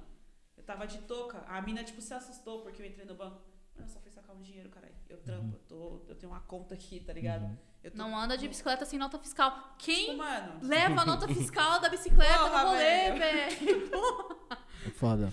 Eu 0.56 0.62
tava 0.64 0.86
de 0.86 0.98
touca. 1.02 1.38
A 1.46 1.60
mina, 1.62 1.82
tipo, 1.84 2.00
se 2.00 2.12
assustou 2.12 2.62
porque 2.62 2.82
eu 2.82 2.86
entrei 2.86 3.04
no 3.06 3.14
banco. 3.14 3.40
Mano, 3.74 3.86
eu 3.86 3.88
só 3.88 4.00
fui 4.00 4.10
sacar 4.10 4.34
um 4.36 4.40
dinheiro, 4.42 4.68
caralho. 4.68 4.94
Eu 5.08 5.18
trampo, 5.18 5.54
eu, 5.56 5.60
tô, 5.68 6.02
eu 6.08 6.14
tenho 6.14 6.30
uma 6.32 6.40
conta 6.40 6.74
aqui, 6.74 7.00
tá 7.00 7.12
ligado? 7.12 7.58
Eu 7.82 7.90
tô- 7.90 7.96
Não 7.96 8.16
anda 8.16 8.36
de 8.36 8.46
bicicleta 8.48 8.84
sem 8.84 8.98
nota 8.98 9.18
fiscal. 9.18 9.50
Tipo, 9.50 9.74
Quem 9.78 10.16
mano. 10.16 10.58
leva 10.62 11.00
a 11.00 11.04
nota 11.06 11.26
fiscal 11.32 11.80
da 11.80 11.88
bicicleta 11.88 12.38
Porra, 12.38 12.62
no 12.64 12.68
rolê, 12.70 13.12
velho. 13.12 13.18
velho? 13.18 14.38
É 14.84 14.90
foda. 14.90 15.32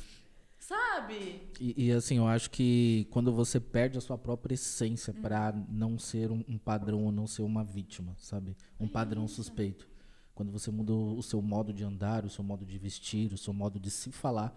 Sabe? 0.69 1.49
E, 1.59 1.87
e, 1.87 1.91
assim, 1.91 2.17
eu 2.17 2.27
acho 2.27 2.51
que 2.51 3.07
quando 3.09 3.33
você 3.33 3.59
perde 3.59 3.97
a 3.97 4.01
sua 4.01 4.19
própria 4.19 4.53
essência 4.53 5.11
Uhum. 5.15 5.21
pra 5.21 5.51
não 5.67 5.97
ser 5.97 6.29
um, 6.31 6.43
um 6.47 6.59
padrão 6.59 7.05
ou 7.05 7.11
não 7.11 7.25
ser 7.25 7.41
uma 7.41 7.63
vítima, 7.63 8.15
sabe? 8.19 8.55
Um 8.79 8.87
padrão 8.87 9.27
suspeito. 9.27 9.87
Quando 10.35 10.51
você 10.51 10.69
muda 10.69 10.93
o 10.93 11.17
o 11.17 11.23
seu 11.23 11.41
modo 11.41 11.73
de 11.73 11.83
andar, 11.83 12.23
o 12.23 12.29
seu 12.29 12.43
modo 12.43 12.63
de 12.65 12.77
vestir, 12.77 13.33
o 13.33 13.37
seu 13.37 13.51
modo 13.51 13.79
de 13.79 13.89
se 13.89 14.11
falar, 14.11 14.55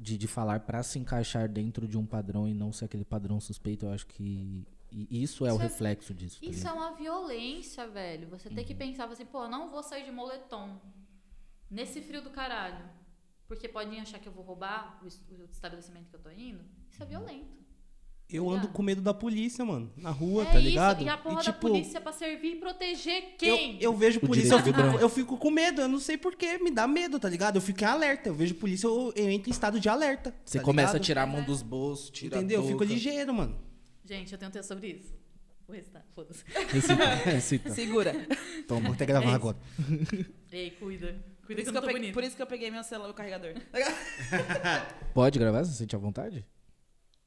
de, 0.00 0.18
de 0.18 0.26
falar 0.26 0.60
pra 0.60 0.82
se 0.82 0.98
encaixar 0.98 1.48
dentro 1.48 1.86
de 1.86 1.96
um 1.96 2.04
padrão 2.04 2.48
e 2.48 2.52
não 2.52 2.72
ser 2.72 2.86
aquele 2.86 3.04
padrão 3.04 3.38
suspeito, 3.40 3.86
eu 3.86 3.92
acho 3.92 4.06
que 4.08 4.66
e 4.90 5.22
isso 5.22 5.46
é 5.46 5.52
o 5.52 5.54
Isso 5.54 5.62
é- 5.62 5.66
reflexo 5.68 6.12
disso. 6.12 6.40
tá 6.40 6.46
Isso 6.50 6.66
é 6.68 6.72
uma 6.72 6.92
violência, 6.94 7.86
velho. 7.88 8.28
Você 8.28 8.48
tem 8.50 8.58
Uhum. 8.58 8.64
que 8.64 8.74
pensar 8.74 9.08
assim, 9.08 9.24
pô, 9.24 9.44
eu 9.44 9.48
não 9.48 9.70
vou 9.70 9.82
sair 9.82 10.04
de 10.04 10.10
moletom 10.10 10.78
nesse 11.70 12.02
frio 12.02 12.20
do 12.22 12.30
caralho. 12.30 12.84
Porque 13.52 13.68
podem 13.68 14.00
achar 14.00 14.18
que 14.18 14.26
eu 14.26 14.32
vou 14.32 14.42
roubar 14.42 14.98
o, 15.02 15.06
es- 15.06 15.20
o 15.30 15.44
estabelecimento 15.52 16.08
que 16.08 16.16
eu 16.16 16.20
tô 16.20 16.30
indo. 16.30 16.64
Isso 16.90 17.02
é 17.02 17.04
violento. 17.06 17.52
Eu 18.26 18.48
ando 18.48 18.60
Ligado? 18.60 18.72
com 18.72 18.82
medo 18.82 19.02
da 19.02 19.12
polícia, 19.12 19.62
mano. 19.62 19.92
Na 19.94 20.10
rua, 20.10 20.44
é 20.44 20.52
tá 20.52 20.58
ligado? 20.58 21.00
isso. 21.00 21.06
E 21.06 21.10
a 21.10 21.18
porra 21.18 21.42
da 21.42 21.52
polícia 21.52 22.00
pra 22.00 22.12
servir 22.12 22.52
e 22.52 22.56
proteger 22.56 23.36
quem? 23.36 23.74
Eu, 23.74 23.92
eu 23.92 23.94
vejo 23.94 24.20
O 24.20 24.26
polícia, 24.26 24.54
eu 24.54 24.62
fico, 24.62 24.80
eu 24.80 25.08
fico 25.10 25.36
com 25.36 25.50
medo, 25.50 25.82
eu 25.82 25.88
não 25.88 25.98
sei 25.98 26.16
porquê, 26.16 26.56
me 26.56 26.70
dá 26.70 26.86
medo, 26.86 27.20
tá 27.20 27.28
ligado? 27.28 27.56
Eu 27.56 27.60
fico 27.60 27.82
em 27.82 27.86
alerta, 27.86 28.30
eu 28.30 28.34
vejo 28.34 28.54
polícia, 28.54 28.86
eu, 28.86 29.12
eu 29.14 29.28
entro 29.28 29.50
em 29.50 29.52
estado 29.52 29.78
de 29.78 29.86
alerta. 29.86 30.34
Você 30.46 30.58
tá 30.58 30.64
começa 30.64 30.92
a 30.92 30.92
ligado? 30.94 31.04
tirar 31.04 31.22
a 31.24 31.26
mão 31.26 31.44
dos 31.44 31.60
bolsos, 31.60 32.08
tira 32.08 32.38
Entendeu? 32.38 32.60
a 32.60 32.64
Eu 32.64 32.68
fico 32.68 32.84
ligeiro, 32.84 33.34
mano. 33.34 33.60
Gente, 34.02 34.32
eu 34.32 34.38
tenho 34.38 34.48
um 34.48 34.52
texto 34.52 34.68
sobre 34.68 34.86
isso. 34.88 35.14
Vou 35.66 35.76
recitar, 35.76 36.02
foda-se. 36.14 36.42
Recita, 36.70 37.04
recita. 37.16 37.68
Segura. 37.74 38.14
Toma. 38.66 38.80
Vou 38.86 38.94
até 38.94 39.04
gravar 39.04 39.30
É 39.30 39.34
agora. 39.34 39.58
Ei, 40.50 40.70
cuida. 40.70 41.22
Cuida 41.46 41.62
que 41.62 41.68
isso, 41.68 41.70
eu 41.70 41.72
que 41.72 41.72
não 41.72 41.74
eu 41.74 41.80
tô 41.82 41.86
peguei, 41.86 42.00
bonita. 42.00 42.14
por 42.14 42.24
isso 42.24 42.36
que 42.36 42.42
eu 42.42 42.46
peguei 42.46 42.70
meu 42.70 42.84
celular, 42.84 43.08
meu 43.08 43.14
carregador. 43.14 43.54
Pode 45.14 45.38
gravar? 45.38 45.64
Você 45.64 45.72
sente 45.72 45.94
à 45.96 45.98
vontade? 45.98 46.46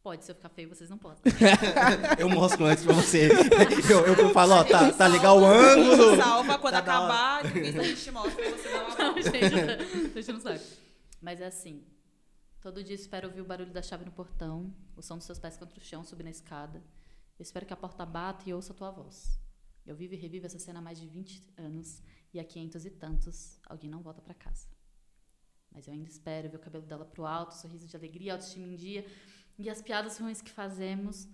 Pode, 0.01 0.24
se 0.24 0.32
eu 0.32 0.36
ficar 0.36 0.49
feio, 0.49 0.70
vocês 0.70 0.88
não 0.88 0.99
podem. 0.99 1.18
Eu 2.20 2.30
mostro 2.30 2.63
antes 2.66 2.84
pra 2.84 2.93
você. 2.93 3.28
Eu, 3.89 4.05
eu 4.05 4.30
falo, 4.30 4.53
ó, 4.53 4.63
tá, 4.63 4.91
tá 4.93 5.07
legal 5.07 5.39
o 5.39 5.43
ângulo. 5.43 6.16
Salva 6.16 6.59
quando 6.59 6.74
Tá 6.74 6.80
acabar, 6.80 7.41
depois 7.41 7.80
a 7.80 7.84
gente 7.84 8.11
mostra 8.11 8.45
e 8.45 8.51
você 8.51 8.70
dá 8.70 8.84
uma 8.84 8.97
Não, 8.99 9.13
gente, 9.20 10.09
deixa 10.13 10.32
no 10.32 10.39
saco. 10.39 10.63
Mas 11.20 11.41
é 11.41 11.47
assim. 11.47 11.84
Todo 12.61 12.84
dia 12.84 12.93
espero 12.93 13.30
ouvir 13.30 13.41
o 13.41 13.45
barulho 13.45 13.72
da 13.74 13.82
chave 13.82 14.05
no 14.05 14.11
portão, 14.11 14.72
o 14.95 15.01
som 15.01 15.18
dos 15.18 15.26
seus 15.26 15.39
pés 15.39 15.57
contra 15.57 15.80
o 15.80 15.82
chão, 15.82 16.03
subir 16.03 16.24
na 16.24 16.30
escada. 16.30 16.84
Eu 17.39 17.41
espero 17.41 17.66
que 17.66 17.74
a 17.74 17.78
porta 17.78 18.05
bata 18.05 18.47
e 18.47 18.53
ouça 18.53 18.74
a 18.74 18.76
tua 18.76 18.91
voz. 18.91 19.39
Eu 19.88 19.95
vivo 19.95 20.13
e 20.13 20.18
revivo 20.18 20.45
essa 20.45 20.59
cena 20.59 20.78
há 20.78 20.82
mais 20.84 20.99
de 20.99 21.07
20 21.07 21.41
anos 21.57 22.03
e 22.36 22.39
há 22.39 22.43
500 22.43 22.86
e 22.86 22.89
tantos 22.89 23.59
alguém 23.65 23.89
não 23.89 24.01
volta 24.01 24.21
pra 24.21 24.33
casa. 24.33 24.67
Mas 25.71 25.88
eu 25.88 25.93
ainda 25.93 26.09
espero 26.09 26.49
ver 26.49 26.57
o 26.57 26.59
cabelo 26.59 26.86
dela 26.86 27.05
pro 27.05 27.25
alto, 27.25 27.53
sorriso 27.53 27.88
de 27.88 27.95
alegria, 27.95 28.33
a 28.33 28.36
autoestima 28.36 28.67
em 28.67 28.75
dia 28.75 29.05
e 29.57 29.69
as 29.69 29.81
piadas 29.81 30.17
ruins 30.17 30.41
que 30.41 30.51
fazemos. 30.51 31.27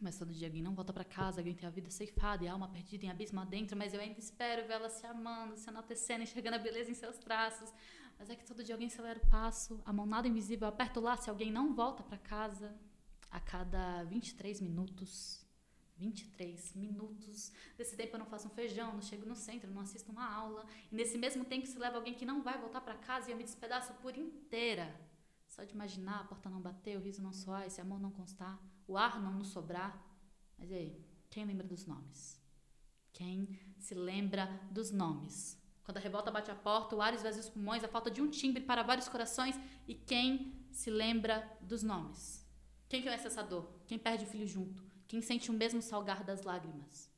Mas 0.00 0.18
todo 0.18 0.32
dia 0.32 0.48
alguém 0.48 0.62
não 0.62 0.74
volta 0.74 0.92
pra 0.92 1.04
casa, 1.04 1.40
alguém 1.40 1.54
tem 1.54 1.66
a 1.66 1.70
vida 1.70 1.90
ceifada 1.90 2.44
e 2.44 2.48
a 2.48 2.52
alma 2.52 2.68
perdida 2.68 3.04
em 3.04 3.10
abismo 3.10 3.40
adentro, 3.40 3.76
mas 3.76 3.92
eu 3.92 4.00
ainda 4.00 4.18
espero 4.18 4.66
ver 4.66 4.74
ela 4.74 4.88
se 4.88 5.06
amando, 5.06 5.56
se 5.56 5.68
enaltecendo, 5.68 6.22
enxergando 6.22 6.56
a 6.56 6.58
beleza 6.58 6.90
em 6.90 6.94
seus 6.94 7.18
traços. 7.18 7.70
Mas 8.18 8.28
é 8.30 8.36
que 8.36 8.44
todo 8.44 8.64
dia 8.64 8.74
alguém 8.74 8.88
acelera 8.88 9.18
o 9.18 9.26
passo, 9.26 9.80
a 9.84 9.92
mão 9.92 10.06
nada 10.06 10.28
invisível 10.28 10.68
aperta 10.68 11.00
o 11.00 11.02
laço 11.02 11.28
e 11.28 11.30
alguém 11.30 11.50
não 11.50 11.74
volta 11.74 12.02
pra 12.02 12.18
casa. 12.18 12.74
A 13.30 13.40
cada 13.40 14.02
23 14.04 14.60
minutos, 14.60 15.39
23 16.00 16.74
minutos 16.74 17.52
desse 17.76 17.94
tempo 17.94 18.14
eu 18.14 18.18
não 18.18 18.26
faço 18.26 18.46
um 18.48 18.50
feijão, 18.50 18.94
não 18.94 19.02
chego 19.02 19.26
no 19.26 19.36
centro, 19.36 19.70
não 19.70 19.82
assisto 19.82 20.10
uma 20.10 20.26
aula. 20.26 20.64
E 20.90 20.94
nesse 20.94 21.18
mesmo 21.18 21.44
tempo 21.44 21.66
se 21.66 21.78
leva 21.78 21.96
alguém 21.96 22.14
que 22.14 22.24
não 22.24 22.42
vai 22.42 22.58
voltar 22.58 22.80
pra 22.80 22.94
casa 22.94 23.28
e 23.28 23.32
eu 23.32 23.36
me 23.36 23.44
despedaço 23.44 23.92
por 23.94 24.16
inteira. 24.16 24.98
Só 25.46 25.62
de 25.62 25.74
imaginar 25.74 26.20
a 26.20 26.24
porta 26.24 26.48
não 26.48 26.60
bater, 26.60 26.96
o 26.96 27.00
riso 27.00 27.22
não 27.22 27.32
soar, 27.32 27.66
esse 27.66 27.80
amor 27.80 28.00
não 28.00 28.10
constar, 28.10 28.58
o 28.88 28.96
ar 28.96 29.20
não 29.20 29.32
nos 29.32 29.48
sobrar. 29.48 30.02
Mas 30.58 30.70
e 30.70 30.74
aí, 30.74 31.04
quem 31.28 31.44
lembra 31.44 31.66
dos 31.66 31.84
nomes? 31.86 32.40
Quem 33.12 33.58
se 33.78 33.94
lembra 33.94 34.46
dos 34.70 34.90
nomes? 34.90 35.60
Quando 35.84 35.98
a 35.98 36.00
revolta 36.00 36.30
bate 36.30 36.50
a 36.50 36.54
porta, 36.54 36.96
o 36.96 37.02
ar 37.02 37.12
esvazia 37.12 37.40
os 37.40 37.50
pulmões, 37.50 37.84
a 37.84 37.88
falta 37.88 38.10
de 38.10 38.22
um 38.22 38.30
timbre 38.30 38.62
para 38.62 38.82
vários 38.82 39.08
corações. 39.08 39.58
E 39.86 39.94
quem 39.94 40.54
se 40.70 40.88
lembra 40.88 41.58
dos 41.60 41.82
nomes? 41.82 42.46
Quem 42.88 43.02
conhece 43.02 43.26
essa 43.26 43.42
dor? 43.42 43.68
Quem 43.86 43.98
perde 43.98 44.24
o 44.24 44.28
filho 44.28 44.46
junto? 44.46 44.90
Quem 45.10 45.20
sente 45.20 45.50
o 45.50 45.52
mesmo 45.52 45.82
salgar 45.82 46.22
das 46.22 46.44
lágrimas? 46.44 47.10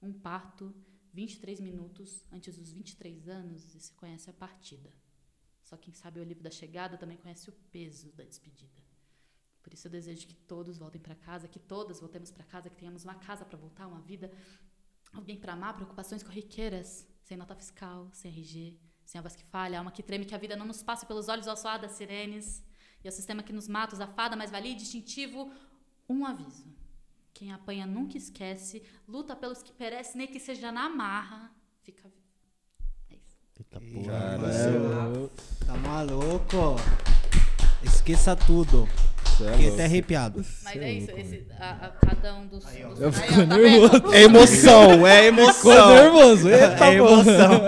Um 0.00 0.10
parto, 0.10 0.74
23 1.12 1.60
minutos 1.60 2.24
antes 2.32 2.56
dos 2.56 2.72
23 2.72 3.28
anos 3.28 3.74
e 3.74 3.78
se 3.78 3.92
conhece 3.92 4.30
a 4.30 4.32
partida. 4.32 4.90
Só 5.62 5.76
quem 5.76 5.92
sabe 5.92 6.18
o 6.18 6.22
alívio 6.22 6.42
da 6.42 6.50
chegada 6.50 6.96
também 6.96 7.18
conhece 7.18 7.50
o 7.50 7.52
peso 7.70 8.10
da 8.12 8.24
despedida. 8.24 8.82
Por 9.62 9.74
isso 9.74 9.86
eu 9.86 9.90
desejo 9.90 10.26
que 10.26 10.34
todos 10.34 10.78
voltem 10.78 10.98
para 10.98 11.14
casa, 11.14 11.46
que 11.46 11.58
todas 11.58 12.00
voltemos 12.00 12.30
para 12.30 12.42
casa, 12.42 12.70
que 12.70 12.76
tenhamos 12.76 13.04
uma 13.04 13.16
casa 13.16 13.44
para 13.44 13.58
voltar, 13.58 13.86
uma 13.86 14.00
vida, 14.00 14.32
alguém 15.12 15.38
para 15.38 15.52
amar, 15.52 15.74
preocupações 15.74 16.22
corriqueiras, 16.22 17.06
sem 17.22 17.36
nota 17.36 17.54
fiscal, 17.54 18.08
sem 18.14 18.30
RG, 18.30 18.80
sem 19.04 19.18
a 19.18 19.22
voz 19.22 19.36
que 19.36 19.44
falha, 19.44 19.76
alma 19.76 19.92
que 19.92 20.02
treme, 20.02 20.24
que 20.24 20.34
a 20.34 20.38
vida 20.38 20.56
não 20.56 20.64
nos 20.64 20.82
passe 20.82 21.04
pelos 21.04 21.28
olhos 21.28 21.46
ao 21.46 21.54
soar 21.58 21.78
das 21.78 21.90
sirenes. 21.90 22.64
E 23.04 23.08
ao 23.08 23.12
sistema 23.12 23.42
que 23.42 23.52
nos 23.52 23.68
mata, 23.68 23.94
os 23.94 24.00
afada, 24.00 24.34
mas 24.36 24.50
valia 24.50 24.72
e 24.72 24.74
distintivo, 24.74 25.52
um 26.08 26.24
aviso. 26.24 26.79
Quem 27.40 27.50
apanha 27.52 27.86
nunca 27.86 28.18
esquece, 28.18 28.82
luta 29.08 29.34
pelos 29.34 29.62
que 29.62 29.72
perecem, 29.72 30.18
nem 30.18 30.26
que 30.26 30.38
seja 30.38 30.70
na 30.70 30.90
marra, 30.90 31.50
fica 31.82 32.06
vivo. 32.06 32.20
É 33.08 33.14
isso. 33.14 33.38
Eita 33.58 33.80
porra. 33.80 34.36
caralho. 34.36 35.30
Tá 35.66 35.74
maluco? 35.78 36.76
Esqueça 37.82 38.36
tudo. 38.36 38.86
É 39.42 39.52
Fiquei 39.52 39.72
até 39.72 39.84
arrepiado. 39.86 40.44
Mas 40.62 40.72
Cê 40.74 40.78
é 40.80 40.84
é 40.84 40.92
isso, 40.92 41.10
esse, 41.12 41.46
a, 41.58 41.86
a- 41.86 41.90
cada 41.92 42.34
um 42.34 42.46
dos. 42.46 42.66
Aí, 42.66 42.84
ó. 42.84 42.90
dos- 42.90 43.00
Eu 43.00 43.08
Aí, 43.08 43.12
fico 43.14 43.32
ó, 43.32 43.36
tá 43.46 43.56
nervoso. 43.56 43.92
vendo? 44.02 44.12
É 44.14 44.22
emoção, 44.22 45.06
é 45.06 45.26
emoção. 45.28 45.54
Ficou 45.54 45.88
nervoso. 45.94 46.48
Eita, 46.50 46.84
É 46.84 46.94
emoção. 46.94 47.60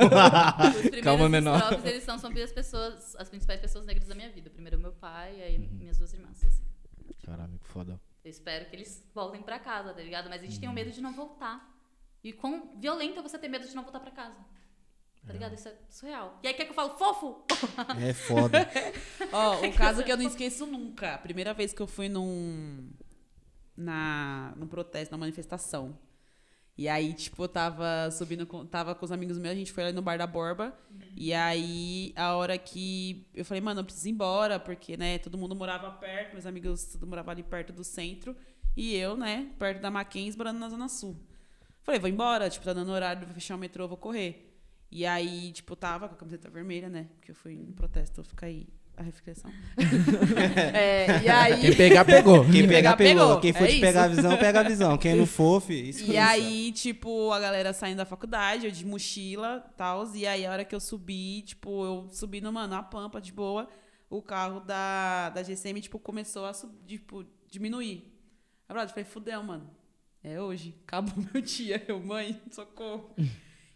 Calma, 1.03 1.29
menor. 1.31 1.59
estrofes, 1.63 1.85
eles 1.87 2.05
são 2.05 2.19
sobre 2.19 2.43
as 2.43 2.53
pessoas, 2.53 3.17
as 3.17 3.31
principais 3.31 3.59
pessoas 3.59 3.87
negras 3.87 4.07
da 4.07 4.15
minha 4.15 4.29
vida. 4.31 4.51
Primeiro 4.51 4.79
meu 4.79 4.93
pai 4.93 5.35
e 5.39 5.43
aí 5.43 5.59
minhas 5.59 5.97
duas 5.97 6.13
irmãs. 6.13 6.45
assim. 6.45 6.63
Caralho, 7.25 7.59
que 7.59 7.67
foda. 7.69 7.99
Eu 8.25 8.31
espero 8.31 8.67
que 8.67 8.77
eles 8.77 9.05
voltem 9.15 9.43
pra 9.43 9.59
casa, 9.59 9.93
tá 9.93 10.01
ligado? 10.03 10.29
Mas 10.31 10.43
a 10.43 10.45
gente 10.47 10.59
tem 10.61 10.69
Uhum. 10.69 10.73
o 10.73 10.77
medo 10.77 10.91
de 10.91 11.01
não 11.01 11.13
voltar. 11.13 11.71
E 12.23 12.33
quão 12.33 12.73
violento 12.79 13.19
é 13.19 13.23
você 13.23 13.39
ter 13.39 13.49
medo 13.49 13.67
de 13.67 13.75
não 13.75 13.83
voltar 13.83 13.99
pra 14.01 14.11
casa. 14.13 14.37
Tá 15.27 15.33
ligado? 15.33 15.55
Isso 15.55 15.69
é 15.69 15.77
surreal. 15.89 16.39
E 16.43 16.49
aí 16.49 16.55
quer 16.55 16.65
que 16.65 16.71
eu 16.71 16.75
falo 16.75 16.97
fofo? 16.97 17.45
É 18.01 18.13
foda. 18.13 18.59
Ó, 19.33 19.65
o 19.67 19.73
caso 19.77 20.03
que 20.05 20.11
eu 20.11 20.17
não 20.17 20.27
esqueço 20.27 20.67
nunca. 20.67 21.15
A 21.15 21.19
primeira 21.19 21.53
vez 21.55 21.73
que 21.73 21.81
eu 21.81 21.87
fui 21.87 22.09
num. 22.09 22.91
Na, 23.77 24.53
num 24.57 24.67
protesto, 24.67 25.13
na 25.13 25.19
manifestação. 25.19 25.97
E 26.83 26.89
aí, 26.89 27.13
tipo, 27.13 27.45
eu 27.45 27.49
tava 27.49 28.11
subindo 28.11 28.45
com. 28.45 28.67
Tava 28.67 28.93
com 28.93 29.05
os 29.05 29.13
amigos 29.13 29.39
meus, 29.39 29.53
a 29.53 29.57
gente 29.57 29.71
foi 29.71 29.85
ali 29.85 29.93
no 29.93 30.03
bar 30.03 30.19
da 30.19 30.27
Borba. 30.27 30.77
E 31.17 31.33
aí, 31.33 32.13
a 32.17 32.35
hora 32.35 32.59
que. 32.59 33.25
Eu 33.33 33.45
falei, 33.45 33.61
mano, 33.61 33.79
eu 33.79 33.85
preciso 33.85 34.09
ir 34.09 34.11
embora, 34.11 34.59
porque, 34.59 34.97
né, 34.97 35.17
todo 35.19 35.39
mundo 35.39 35.55
morava 35.55 35.93
perto, 35.93 36.33
meus 36.33 36.45
amigos 36.45 36.85
tudo 36.87 37.07
morava 37.07 37.31
ali 37.31 37.45
perto 37.45 37.73
do 37.73 37.85
centro. 37.85 38.37
E 38.77 38.97
eu, 38.97 39.17
né, 39.17 39.53
perto 39.61 39.81
da 39.81 39.93
Mackenzie, 39.93 40.37
morando 40.37 40.59
na 40.59 40.69
Zona 40.69 40.89
Sul. 40.89 41.17
Falei, 41.83 42.01
vou 42.01 42.11
embora, 42.11 42.51
tipo, 42.51 42.65
tá 42.65 42.73
dando 42.73 42.91
horário, 42.91 43.25
vou 43.27 43.33
fechar 43.35 43.55
o 43.55 43.59
metrô, 43.59 43.87
vou 43.87 43.97
correr. 43.97 44.53
E 44.91 45.07
aí, 45.07 45.53
tipo, 45.53 45.77
tava 45.77 46.09
com 46.09 46.17
a 46.17 46.19
camiseta 46.19 46.51
vermelha, 46.51 46.89
né? 46.89 47.11
Porque 47.15 47.31
eu 47.31 47.37
fui 47.37 47.55
no 47.55 47.75
protesto, 47.75 48.25
fica 48.25 48.47
aí 48.47 48.67
a 48.97 49.03
reflexão. 49.03 49.51
é, 50.75 51.23
e 51.25 51.29
aí... 51.29 51.61
Quem 51.61 51.77
pegar, 51.77 52.05
pegou. 52.05 52.45
Quem 52.45 52.67
pegar, 52.69 52.97
pegar, 52.97 52.97
pegou. 52.97 53.27
pegou. 53.27 53.41
Quem 53.41 53.53
for 53.53 53.65
É 53.65 53.67
te 53.67 53.73
isso. 53.73 53.81
pegar 53.81 54.05
a 54.05 54.09
visão, 54.09 54.37
pega 54.37 54.61
a 54.61 54.63
visão. 54.63 54.99
Quem 54.99 55.15
não 55.17 55.27
for, 55.27 55.61
fi. 55.61 55.91
E 56.11 56.17
aí, 56.19 56.73
tipo, 56.73 57.33
a 57.33 57.41
galera 57.41 57.73
saindo 57.73 57.99
da 57.99 58.05
faculdade, 58.05 58.67
eu 58.67 58.71
de 58.73 58.85
mochila 58.85 59.65
e 59.73 59.77
tal. 59.77 60.15
E 60.15 60.27
aí, 60.27 60.45
a 60.47 60.51
hora 60.51 60.65
que 60.65 60.75
eu 60.75 60.81
subi, 60.81 61.43
tipo, 61.43 61.85
eu 61.85 62.09
subi 62.11 62.41
no, 62.41 62.53
mano, 62.53 62.75
a 62.75 62.83
pampa 62.83 63.21
de 63.21 63.33
boa, 63.33 63.69
o 64.11 64.21
carro 64.23 64.61
da, 64.61 65.31
da 65.31 65.43
GCM, 65.43 65.81
tipo, 65.81 65.99
começou 65.99 66.45
a 66.47 66.53
sub, 66.53 66.73
tipo, 66.87 67.25
diminuir. 67.51 68.13
Aí, 68.69 68.77
eu 68.85 68.89
falei, 68.89 69.05
fudeu, 69.05 69.43
mano. 69.43 69.71
É 70.23 70.41
hoje. 70.41 70.77
Acabou 70.87 71.15
meu 71.33 71.43
dia. 71.43 71.83
Eu, 71.89 71.99
mãe, 72.01 72.41
socorro. 72.51 73.15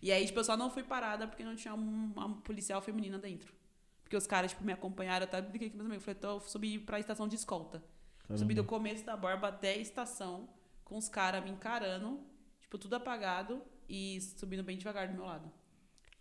e 0.00 0.12
aí, 0.12 0.24
tipo, 0.26 0.38
eu 0.38 0.44
só 0.44 0.56
não 0.56 0.70
fui 0.70 0.82
parada 0.84 1.26
porque 1.26 1.42
não 1.42 1.56
tinha 1.56 1.74
um- 1.74 2.12
uma 2.14 2.36
policial 2.42 2.80
feminina 2.80 3.18
dentro. 3.18 3.52
Porque 4.06 4.16
os 4.16 4.24
caras, 4.24 4.52
tipo, 4.52 4.62
me 4.62 4.72
acompanharam, 4.72 5.24
eu 5.24 5.28
até 5.28 5.42
brinquei 5.42 5.68
com 5.68 5.78
meus 5.78 5.86
amigos. 5.86 6.04
Falei, 6.04 6.16
então 6.16 6.34
eu 6.34 6.40
subi 6.40 6.78
pra 6.78 7.00
estação 7.00 7.26
de 7.26 7.34
escolta. 7.34 7.82
Subi 8.36 8.54
do 8.54 8.62
começo 8.62 9.04
da 9.04 9.16
borba 9.16 9.48
até 9.48 9.70
a 9.70 9.76
estação, 9.76 10.48
com 10.84 10.96
os 10.96 11.08
caras 11.08 11.42
me 11.42 11.50
encarando, 11.50 12.20
tipo, 12.60 12.78
tudo 12.78 12.94
apagado 12.94 13.60
e 13.88 14.20
subindo 14.20 14.62
bem 14.62 14.78
devagar 14.78 15.08
do 15.08 15.14
meu 15.14 15.24
lado. 15.24 15.52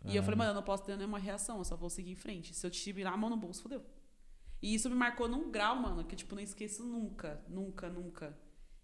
E 0.03 0.15
eu 0.15 0.23
falei, 0.23 0.35
mano, 0.35 0.49
eu 0.49 0.55
não 0.55 0.63
posso 0.63 0.83
ter 0.83 0.97
nenhuma 0.97 1.19
reação, 1.19 1.59
eu 1.59 1.63
só 1.63 1.75
vou 1.75 1.89
seguir 1.91 2.11
em 2.11 2.15
frente. 2.15 2.55
Se 2.55 2.65
eu 2.65 2.71
tirar 2.71 3.13
a 3.13 3.17
mão 3.17 3.29
no 3.29 3.37
bolso, 3.37 3.61
fodeu. 3.61 3.85
E 4.63 4.73
isso 4.73 4.89
me 4.89 4.95
marcou 4.95 5.27
num 5.27 5.51
grau, 5.51 5.75
mano, 5.75 6.03
que, 6.05 6.15
tipo, 6.15 6.33
não 6.33 6.41
esqueço 6.41 6.83
nunca, 6.83 7.39
nunca, 7.47 7.87
nunca. 7.87 8.35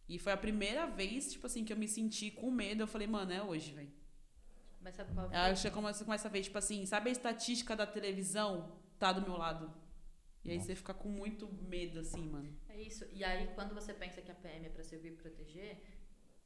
E 0.08 0.20
foi 0.20 0.32
a 0.32 0.38
primeira 0.38 0.86
vez, 0.86 1.32
tipo 1.32 1.48
assim, 1.48 1.66
que 1.66 1.74
eu 1.74 1.78
me 1.78 1.88
senti 1.88 2.30
com 2.30 2.52
medo. 2.52 2.84
Eu 2.84 2.88
falei, 2.88 3.08
mano, 3.08 3.34
é 3.34 3.42
hoje, 3.42 3.72
velho. 3.72 3.92
Mas 4.80 4.96
sabe 4.96 5.12
qual 5.12 5.32
Eu 5.32 5.40
acho 5.40 5.64
que 5.64 5.68
é 5.68 5.72
como 5.72 5.92
você 5.92 6.04
começa 6.04 6.28
a 6.28 6.32
ver, 6.32 6.44
tipo 6.44 6.58
assim, 6.58 6.86
sabe 6.86 7.10
a 7.10 7.12
estatística 7.12 7.76
da 7.76 7.88
televisão 7.88 8.81
tá 9.02 9.12
do 9.12 9.22
meu 9.22 9.36
lado? 9.38 9.74
E 10.44 10.52
aí 10.52 10.60
você 10.60 10.76
fica 10.76 10.94
com 10.94 11.10
muito 11.10 11.48
medo, 11.74 12.00
assim, 12.00 12.24
mano. 12.30 12.56
É 12.70 12.80
isso. 12.82 13.06
E 13.12 13.24
aí, 13.24 13.48
quando 13.56 13.74
você 13.76 13.94
pensa 13.94 14.22
que 14.22 14.32
a 14.32 14.36
PM 14.36 14.66
é 14.66 14.70
pra 14.70 14.84
servir 14.84 15.14
e 15.14 15.16
proteger, 15.16 15.82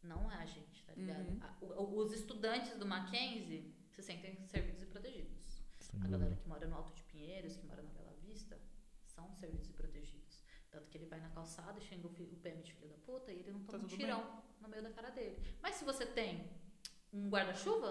não 0.04 0.30
é 0.32 0.36
a 0.36 0.46
gente, 0.46 0.84
tá 0.86 0.94
ligado? 0.94 1.30
Uhum. 1.30 1.40
A- 1.42 1.58
o- 1.82 1.98
os 2.00 2.12
estudantes 2.14 2.78
do 2.78 2.86
Mackenzie 2.86 3.74
se 3.92 4.02
sentem 4.02 4.46
servidos 4.48 4.82
e 4.82 4.86
protegidos. 4.86 5.46
A 6.02 6.08
galera 6.08 6.36
que 6.36 6.48
mora 6.48 6.68
no 6.68 6.76
Alto 6.76 6.94
de 6.94 7.04
Pinheiros, 7.04 7.56
que 7.56 7.66
mora 7.66 7.82
na 7.82 7.90
Bela 7.92 8.14
Vista, 8.22 8.60
são 9.06 9.34
servidos 9.36 9.70
e 9.70 9.74
protegidos. 9.74 10.44
Tanto 10.72 10.90
que 10.90 10.98
ele 10.98 11.06
vai 11.06 11.22
na 11.22 11.30
calçada 11.30 11.78
e 11.80 11.82
xinga 11.82 12.08
o, 12.08 12.12
o 12.12 12.38
PM 12.44 12.62
de 12.64 12.74
filho 12.74 12.90
da 12.90 12.98
puta 12.98 13.32
e 13.32 13.40
ele 13.40 13.52
não 13.52 13.62
toma 13.64 13.80
Tá 13.80 13.86
um 13.86 13.88
tirão 13.88 14.44
no 14.62 14.68
meio 14.68 14.84
da 14.84 14.92
cara 14.92 15.10
dele. 15.12 15.38
Mas 15.62 15.76
se 15.76 15.86
você 15.86 16.06
tem 16.06 16.50
um 17.14 17.30
guarda-chuva 17.30 17.90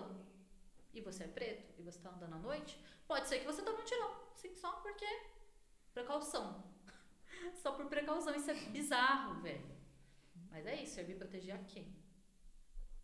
e 0.92 1.00
você 1.00 1.24
é 1.24 1.28
preto 1.28 1.72
e 1.78 1.82
você 1.82 1.98
tá 1.98 2.10
andando 2.10 2.34
à 2.34 2.38
noite, 2.38 2.78
pode 3.06 3.28
ser 3.28 3.38
que 3.40 3.46
você 3.46 3.62
tome 3.62 3.80
um 3.80 3.84
tirão. 3.84 4.10
Sim, 4.34 4.54
só 4.54 4.72
porque 4.82 5.06
precaução. 5.92 6.64
Só 7.62 7.72
por 7.72 7.86
precaução. 7.86 8.34
Isso 8.34 8.50
é 8.50 8.54
bizarro, 8.54 9.40
velho. 9.42 9.64
Mas 10.50 10.66
é 10.66 10.82
isso, 10.82 10.94
servir 10.94 11.12
e 11.14 11.16
proteger 11.18 11.54
a 11.54 11.58
quem? 11.58 11.84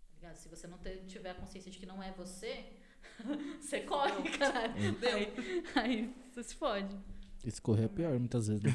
Tá 0.09 0.15
ligado? 0.15 0.37
Se 0.37 0.49
você 0.49 0.67
não 0.67 0.79
ter- 0.79 1.05
tiver 1.07 1.31
a 1.31 1.35
consciência 1.35 1.71
de 1.71 1.79
que 1.79 1.85
não 1.87 2.03
é 2.03 2.11
você, 2.13 2.73
você 3.61 3.81
corre, 3.83 4.31
caralho. 4.39 4.73
Aí, 5.13 5.65
aí 5.77 6.15
você 6.31 6.43
se 6.45 6.55
fode. 6.55 6.97
E 7.45 7.51
se 7.51 7.61
correr 7.61 7.85
é 7.85 7.89
pior, 7.89 8.19
muitas 8.19 8.49
vezes. 8.49 8.63
né? 8.63 8.71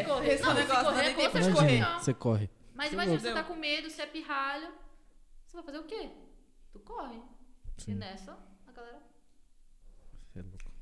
É, 0.00 0.04
correr- 0.04 0.32
esse 0.34 0.42
é 0.42 0.46
não, 0.46 0.54
se 0.54 0.60
negócio, 0.62 0.84
não 0.84 0.90
correr, 0.92 1.04
tem 1.04 1.14
com 1.14 1.22
tempo 1.22 1.40
de 1.40 1.52
correr. 1.52 1.80
não. 1.80 1.98
Você 2.00 2.14
corre. 2.14 2.50
Mas 2.74 2.88
Você 2.88 2.94
imagina, 2.94 3.18
você 3.20 3.32
tá 3.34 3.44
com 3.44 3.54
medo, 3.56 3.90
você 3.90 4.02
é 4.02 4.06
pirralho. 4.06 4.72
Você 5.46 5.56
vai 5.56 5.64
fazer 5.64 5.78
o 5.78 5.84
quê? 5.84 6.10
Tu 6.72 6.78
corre. 6.80 7.20
E 7.78 7.82
Sim. 7.82 7.94
nessa, 7.94 8.38
a 8.66 8.72
galera. 8.72 9.02
Você 10.34 10.40
é 10.40 10.42
louco. 10.42 10.72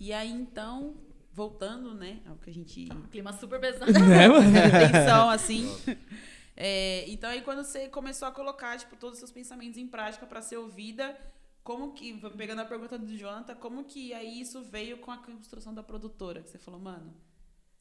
E 0.00 0.12
aí, 0.12 0.30
então, 0.30 0.96
voltando, 1.32 1.94
né, 1.94 2.20
ao 2.26 2.36
que 2.36 2.50
a 2.50 2.52
gente 2.52 2.88
Clima 3.12 3.32
super 3.32 3.60
pesado. 3.60 3.84
atenção, 3.92 5.30
assim. 5.30 5.70
É, 6.56 7.08
então 7.08 7.30
aí 7.30 7.42
quando 7.42 7.62
você 7.62 7.88
começou 7.88 8.26
a 8.26 8.32
colocar, 8.32 8.76
tipo, 8.78 8.96
todos 8.96 9.14
os 9.14 9.18
seus 9.20 9.30
pensamentos 9.30 9.78
em 9.78 9.86
prática 9.86 10.26
para 10.26 10.42
ser 10.42 10.56
ouvida, 10.56 11.16
como 11.62 11.92
que, 11.92 12.14
pegando 12.36 12.62
a 12.62 12.64
pergunta 12.64 12.98
do 12.98 13.16
Jonathan, 13.16 13.54
como 13.54 13.84
que 13.84 14.12
aí 14.12 14.40
isso 14.40 14.60
veio 14.62 14.98
com 14.98 15.12
a 15.12 15.18
construção 15.18 15.72
da 15.72 15.82
produtora? 15.84 16.42
Que 16.42 16.50
você 16.50 16.58
falou, 16.58 16.80
mano, 16.80 17.14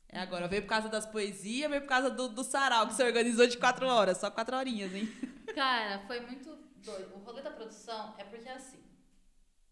é 0.08 0.20
agora. 0.20 0.48
Veio 0.48 0.62
por 0.62 0.70
causa 0.70 0.90
das 0.90 1.08
poesias, 1.08 1.70
veio 1.70 1.82
por 1.82 1.90
causa 1.90 2.12
do, 2.12 2.30
do 2.30 2.44
sarau 2.44 2.88
que 2.88 2.94
você 2.94 3.04
organizou 3.04 3.48
de 3.48 3.58
quatro 3.58 3.88
horas, 3.88 4.20
só 4.20 4.30
quatro 4.30 4.56
horinhas, 4.56 4.94
hein? 4.94 5.10
Cara, 5.56 6.06
foi 6.06 6.20
muito 6.20 6.56
doido. 6.84 7.16
O 7.16 7.20
rolê 7.20 7.42
da 7.42 7.52
produção 7.52 8.14
é 8.18 8.24
porque 8.24 8.48
assim, 8.50 8.78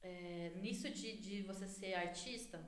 é, 0.04 0.52
nisso 0.62 0.90
de, 0.90 1.18
de 1.18 1.42
você 1.44 1.68
ser 1.68 1.94
artista, 1.96 2.64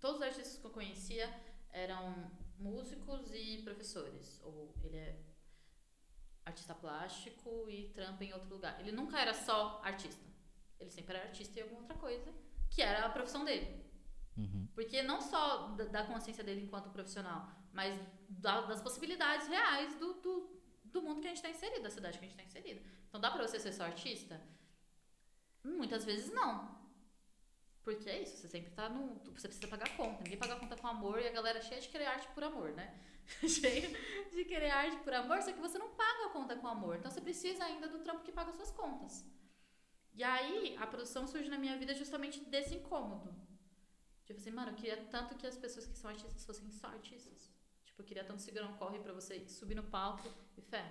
todos 0.00 0.16
os 0.16 0.22
artistas 0.22 0.58
que 0.58 0.66
eu 0.66 0.70
conhecia 0.70 1.26
eram 1.70 2.30
músicos 2.58 3.32
e 3.32 3.62
professores. 3.62 4.40
Ou 4.44 4.74
ele 4.82 4.96
é 4.96 5.16
artista 6.44 6.74
plástico 6.74 7.68
e 7.70 7.88
trampa 7.90 8.24
em 8.24 8.32
outro 8.32 8.48
lugar. 8.50 8.78
Ele 8.80 8.92
nunca 8.92 9.18
era 9.20 9.32
só 9.32 9.80
artista. 9.84 10.24
Ele 10.78 10.90
sempre 10.90 11.16
era 11.16 11.26
artista 11.28 11.58
em 11.58 11.62
alguma 11.62 11.80
outra 11.82 11.96
coisa, 11.96 12.32
que 12.70 12.82
era 12.82 13.06
a 13.06 13.10
profissão 13.10 13.44
dele. 13.44 13.84
Uhum. 14.36 14.66
Porque 14.74 15.02
não 15.02 15.20
só 15.20 15.68
da, 15.68 15.84
da 15.84 16.04
consciência 16.04 16.42
dele 16.42 16.62
enquanto 16.62 16.90
profissional, 16.90 17.48
mas 17.72 17.94
da- 18.28 18.62
das 18.62 18.80
possibilidades 18.80 19.46
reais 19.48 19.94
do, 19.98 20.14
do, 20.14 20.60
do 20.84 21.02
mundo 21.02 21.20
que 21.20 21.26
a 21.26 21.30
gente 21.30 21.36
está 21.44 21.50
inserido, 21.50 21.82
da 21.82 21.90
cidade 21.90 22.18
que 22.18 22.24
a 22.24 22.28
gente 22.28 22.38
está 22.40 22.44
inserido. 22.44 22.84
Então 23.08 23.20
dá 23.20 23.30
pra 23.30 23.46
você 23.46 23.60
ser 23.60 23.72
só 23.72 23.84
artista? 23.84 24.40
Muitas 25.64 26.04
vezes 26.04 26.32
não. 26.32 26.80
Porque 27.82 28.08
é 28.08 28.22
isso, 28.22 28.36
você 28.36 28.48
sempre 28.48 28.70
tá 28.72 28.88
no. 28.88 29.18
Você 29.34 29.48
precisa 29.48 29.68
pagar 29.68 29.96
conta. 29.96 30.22
Ninguém 30.22 30.38
paga 30.38 30.56
conta 30.56 30.76
com 30.76 30.86
amor 30.86 31.20
e 31.20 31.26
a 31.26 31.32
galera 31.32 31.58
é 31.58 31.62
cheia 31.62 31.80
de 31.80 31.88
querer 31.88 32.06
arte 32.06 32.28
por 32.28 32.44
amor, 32.44 32.72
né? 32.72 32.98
cheia 33.48 33.88
de 34.30 34.44
querer 34.44 34.70
arte 34.70 34.96
por 34.98 35.14
amor, 35.14 35.40
só 35.42 35.52
que 35.52 35.60
você 35.60 35.78
não 35.78 35.90
paga 35.90 36.26
a 36.26 36.30
conta 36.30 36.56
com 36.56 36.68
amor. 36.68 36.96
Então 36.96 37.10
você 37.10 37.20
precisa 37.20 37.64
ainda 37.64 37.88
do 37.88 38.00
trampo 38.00 38.22
que 38.22 38.32
paga 38.32 38.52
suas 38.52 38.70
contas. 38.70 39.24
E 40.14 40.22
aí 40.22 40.76
a 40.78 40.86
produção 40.86 41.26
surge 41.26 41.48
na 41.48 41.58
minha 41.58 41.76
vida 41.78 41.94
justamente 41.94 42.44
desse 42.44 42.74
incômodo. 42.74 43.34
Tipo 44.24 44.38
assim, 44.38 44.50
mano, 44.50 44.70
eu 44.72 44.74
queria 44.74 44.96
tanto 45.10 45.34
que 45.36 45.46
as 45.46 45.56
pessoas 45.56 45.86
que 45.86 45.96
são 45.96 46.10
artistas 46.10 46.44
fossem 46.44 46.70
só 46.70 46.88
artistas. 46.88 47.50
Tipo, 47.84 48.02
eu 48.02 48.04
queria 48.04 48.24
tanto 48.24 48.42
segurar 48.42 48.68
um 48.68 48.76
corre 48.76 48.98
pra 48.98 49.12
você 49.12 49.48
subir 49.48 49.74
no 49.74 49.82
palco 49.82 50.28
e 50.56 50.62
fé. 50.62 50.84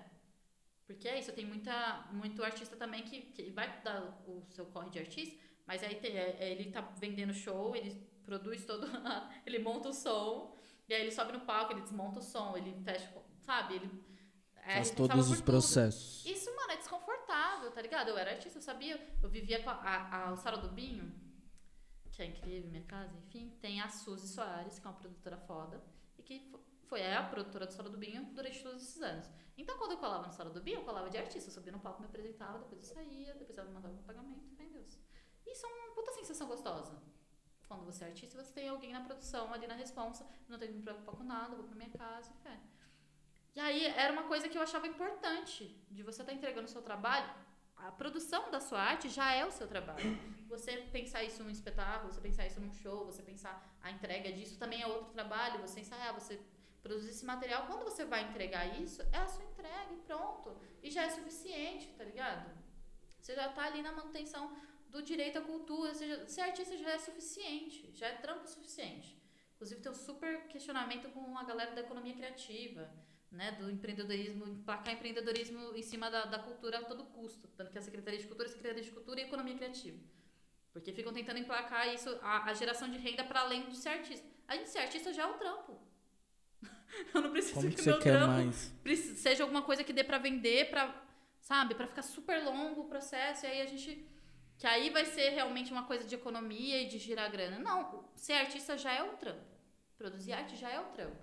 Porque 0.89 1.07
é 1.07 1.19
isso, 1.19 1.31
tem 1.33 1.45
muita, 1.45 2.07
muito 2.11 2.43
artista 2.43 2.75
também 2.75 3.03
que, 3.03 3.21
que 3.21 3.51
vai 3.51 3.81
dar 3.83 4.01
o 4.27 4.43
seu 4.49 4.65
corre 4.65 4.89
de 4.89 4.97
artista, 4.97 5.39
mas 5.67 5.83
aí 5.83 5.95
tem- 5.95 6.17
é- 6.17 6.35
é, 6.39 6.51
ele 6.51 6.71
tá 6.71 6.81
vendendo 6.81 7.31
show, 7.31 7.75
ele 7.75 7.91
produz 8.25 8.65
todo. 8.65 8.87
ele 9.45 9.59
monta 9.59 9.89
o 9.89 9.93
som, 9.93 10.57
e 10.87 10.93
aí 10.95 11.01
ele 11.01 11.11
sobe 11.11 11.31
no 11.31 11.41
palco, 11.41 11.73
ele 11.73 11.81
desmonta 11.81 12.17
o 12.19 12.23
som, 12.23 12.57
ele 12.57 12.73
fecha. 12.83 13.07
Sabe? 13.41 13.75
Ele. 13.75 14.03
é 14.63 14.73
Faz 14.77 14.89
todos 14.91 15.29
os 15.29 15.37
tudo. 15.37 15.45
processos. 15.45 16.25
Isso, 16.25 16.53
mano, 16.55 16.71
é 16.71 16.77
desconfortável, 16.77 17.69
tá 17.71 17.81
ligado? 17.83 18.09
Eu 18.09 18.17
era 18.17 18.31
artista, 18.31 18.57
eu 18.57 18.63
sabia. 18.63 18.99
Eu 19.21 19.29
vivia 19.29 19.61
com 19.63 19.69
a, 19.69 19.73
a, 19.73 20.27
a- 20.29 20.31
o 20.33 20.37
Sara 20.37 20.57
do 20.57 20.69
Binho, 20.69 21.13
que 22.11 22.21
é 22.23 22.25
incrível, 22.25 22.69
minha 22.71 22.83
casa, 22.83 23.15
enfim. 23.27 23.55
Tem 23.61 23.79
a 23.79 23.87
Suzy 23.89 24.27
Soares, 24.27 24.79
que 24.79 24.87
é 24.87 24.89
uma 24.89 24.97
produtora 24.97 25.37
foda, 25.37 25.81
e 26.17 26.23
que 26.23 26.51
foi 26.89 27.05
a 27.13 27.23
produtora 27.23 27.67
do 27.67 27.71
Sara 27.71 27.87
do 27.87 27.97
Binho 27.97 28.25
durante 28.33 28.61
todos 28.63 28.81
esses 28.81 29.01
anos. 29.01 29.29
Então, 29.55 29.77
quando 29.77 29.91
eu 29.91 29.97
colava 29.97 30.25
no 30.25 30.33
Sara 30.33 30.49
do 30.49 30.59
Binho, 30.59 30.79
eu 30.79 30.83
colava 30.83 31.09
de 31.09 31.17
artista. 31.17 31.49
Eu 31.49 31.53
subia 31.53 31.71
no 31.71 31.79
palco, 31.79 32.01
me 32.01 32.07
apresentava, 32.07 32.57
depois 32.57 32.89
eu 32.89 32.95
saía, 32.95 33.35
depois 33.35 33.57
ela 33.57 33.67
me 33.67 33.75
mandava 33.75 33.93
um 33.93 34.03
pagamento, 34.03 34.49
fé 34.57 34.63
em 34.63 34.71
Deus. 34.71 34.97
Isso 35.45 35.65
é 35.65 35.69
uma 35.69 35.93
puta 35.93 36.11
sensação 36.13 36.47
gostosa. 36.47 36.99
Quando 37.67 37.85
você 37.85 38.05
é 38.05 38.07
artista, 38.07 38.43
você 38.43 38.51
tem 38.51 38.67
alguém 38.67 38.91
na 38.91 39.01
produção, 39.01 39.53
ali 39.53 39.67
na 39.67 39.75
responsa, 39.75 40.25
não 40.47 40.57
tenho 40.57 40.71
que 40.71 40.77
me 40.79 40.83
preocupar 40.83 41.15
com 41.15 41.23
nada, 41.23 41.55
vou 41.55 41.65
pra 41.65 41.75
minha 41.75 41.91
casa 41.91 42.31
e 42.33 42.43
fé. 42.43 42.59
E 43.55 43.59
aí 43.59 43.85
era 43.85 44.11
uma 44.11 44.23
coisa 44.23 44.49
que 44.49 44.57
eu 44.57 44.61
achava 44.61 44.87
importante 44.87 45.79
de 45.91 46.01
você 46.01 46.21
estar 46.23 46.33
entregando 46.33 46.65
o 46.65 46.71
seu 46.71 46.81
trabalho. 46.81 47.29
A 47.75 47.91
produção 47.91 48.49
da 48.49 48.59
sua 48.59 48.81
arte 48.81 49.07
já 49.09 49.31
é 49.33 49.45
o 49.45 49.51
seu 49.51 49.67
trabalho. 49.67 50.17
Você 50.47 50.77
pensar 50.91 51.23
isso 51.23 51.43
num 51.43 51.49
espetáculo, 51.49 52.11
você 52.11 52.19
pensar 52.19 52.47
isso 52.47 52.59
num 52.59 52.73
show, 52.73 53.05
você 53.05 53.21
pensar 53.21 53.53
a 53.81 53.91
entrega 53.91 54.31
disso 54.31 54.57
também 54.57 54.81
é 54.81 54.87
outro 54.87 55.11
trabalho. 55.11 55.61
Você 55.61 55.79
ensaiar, 55.79 56.13
você 56.13 56.39
produzir 56.89 57.09
esse 57.09 57.25
material. 57.33 57.67
Quando 57.67 57.83
você 57.83 58.03
vai 58.03 58.21
entregar 58.27 58.65
isso, 58.81 59.01
é 59.13 59.17
a 59.17 59.27
sua 59.27 59.45
entrega 59.45 59.93
e 59.93 59.97
pronto. 60.07 60.57
E 60.81 60.89
já 60.89 61.03
é 61.03 61.09
suficiente, 61.09 61.87
tá 61.95 62.03
ligado? 62.03 62.49
Você 63.21 63.35
já 63.35 63.47
tá 63.49 63.65
ali 63.65 63.83
na 63.83 63.91
manutenção 63.91 64.43
do 64.89 65.03
direito 65.03 65.37
à 65.37 65.41
cultura, 65.41 65.93
seja, 65.93 66.27
ser 66.27 66.41
artista 66.41 66.75
já 66.75 66.91
é 66.91 66.97
suficiente, 66.97 67.91
já 67.93 68.07
é 68.07 68.15
trampo 68.15 68.47
suficiente. 68.47 69.21
Inclusive, 69.53 69.81
tem 69.81 69.91
um 69.91 69.95
super 69.95 70.47
questionamento 70.47 71.09
com 71.09 71.37
a 71.37 71.43
galera 71.43 71.75
da 71.75 71.81
economia 71.81 72.15
criativa, 72.15 72.89
né, 73.29 73.51
do 73.51 73.69
empreendedorismo, 73.69 74.47
emplacar 74.47 74.95
empreendedorismo 74.95 75.75
em 75.75 75.83
cima 75.83 76.09
da, 76.09 76.25
da 76.25 76.39
cultura 76.39 76.79
a 76.79 76.83
todo 76.85 77.03
custo. 77.05 77.47
Tanto 77.49 77.71
que 77.71 77.77
a 77.77 77.81
Secretaria 77.81 78.19
de 78.19 78.25
Cultura 78.25 78.49
a 78.49 78.51
Secretaria 78.51 78.83
de 78.83 78.91
Cultura 78.91 79.21
e 79.21 79.25
Economia 79.25 79.55
Criativa. 79.55 79.99
Porque 80.73 80.91
ficam 80.91 81.13
tentando 81.13 81.37
emplacar 81.37 81.93
isso, 81.93 82.09
a, 82.23 82.45
a 82.45 82.53
geração 82.55 82.89
de 82.89 82.97
renda 82.97 83.23
para 83.23 83.41
além 83.41 83.69
de 83.69 83.77
ser 83.77 83.89
artista. 83.89 84.25
A 84.47 84.55
gente 84.55 84.69
ser 84.69 84.79
artista 84.79 85.13
já 85.13 85.23
é 85.23 85.27
o 85.27 85.37
trampo. 85.37 85.88
Eu 87.13 87.21
não 87.21 87.31
preciso 87.31 87.55
Como 87.55 87.69
que 87.69 87.75
que 87.75 87.81
meu 87.89 87.99
quer 87.99 88.11
trampo 88.17 88.33
seja 89.15 89.43
alguma 89.43 89.61
coisa 89.61 89.83
que 89.83 89.93
dê 89.93 90.03
pra 90.03 90.17
vender, 90.17 90.69
pra, 90.69 90.93
sabe, 91.39 91.75
Pra 91.75 91.87
ficar 91.87 92.01
super 92.01 92.43
longo 92.43 92.81
o 92.81 92.85
processo, 92.89 93.45
e 93.45 93.49
aí 93.49 93.61
a 93.61 93.65
gente 93.65 94.07
que 94.57 94.67
aí 94.67 94.89
vai 94.89 95.05
ser 95.05 95.29
realmente 95.29 95.71
uma 95.71 95.83
coisa 95.85 96.03
de 96.05 96.13
economia 96.15 96.81
e 96.81 96.87
de 96.87 96.97
girar 96.97 97.31
grana. 97.31 97.57
Não, 97.59 98.03
ser 98.13 98.33
artista 98.33 98.77
já 98.77 98.91
é 98.93 99.01
o 99.01 99.15
trampo. 99.15 99.41
Produzir 99.97 100.33
arte 100.33 100.57
já 100.57 100.69
é 100.69 100.77
o 100.81 100.85
trampo. 100.87 101.15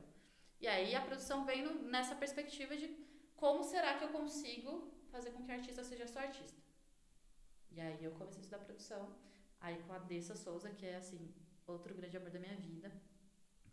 E 0.58 0.66
aí 0.66 0.94
a 0.94 1.02
produção 1.02 1.44
vem 1.44 1.62
no- 1.62 1.82
nessa 1.82 2.14
perspectiva 2.14 2.74
de 2.74 2.88
como 3.36 3.62
será 3.62 3.92
que 3.98 4.04
eu 4.04 4.08
consigo 4.08 4.90
fazer 5.12 5.32
com 5.32 5.44
que 5.44 5.52
o 5.52 5.54
artista 5.54 5.84
seja 5.84 6.06
só 6.06 6.20
artista. 6.20 6.56
E 7.72 7.78
aí 7.78 8.02
eu 8.02 8.12
comecei 8.12 8.38
a 8.38 8.44
estudar 8.44 8.64
produção, 8.64 9.14
aí 9.60 9.76
com 9.86 9.92
a 9.92 9.98
Dessa 9.98 10.34
Souza, 10.34 10.70
que 10.70 10.86
é 10.86 10.96
assim, 10.96 11.30
outro 11.66 11.94
grande 11.94 12.16
amor 12.16 12.30
da 12.30 12.38
minha 12.38 12.56
vida, 12.56 12.90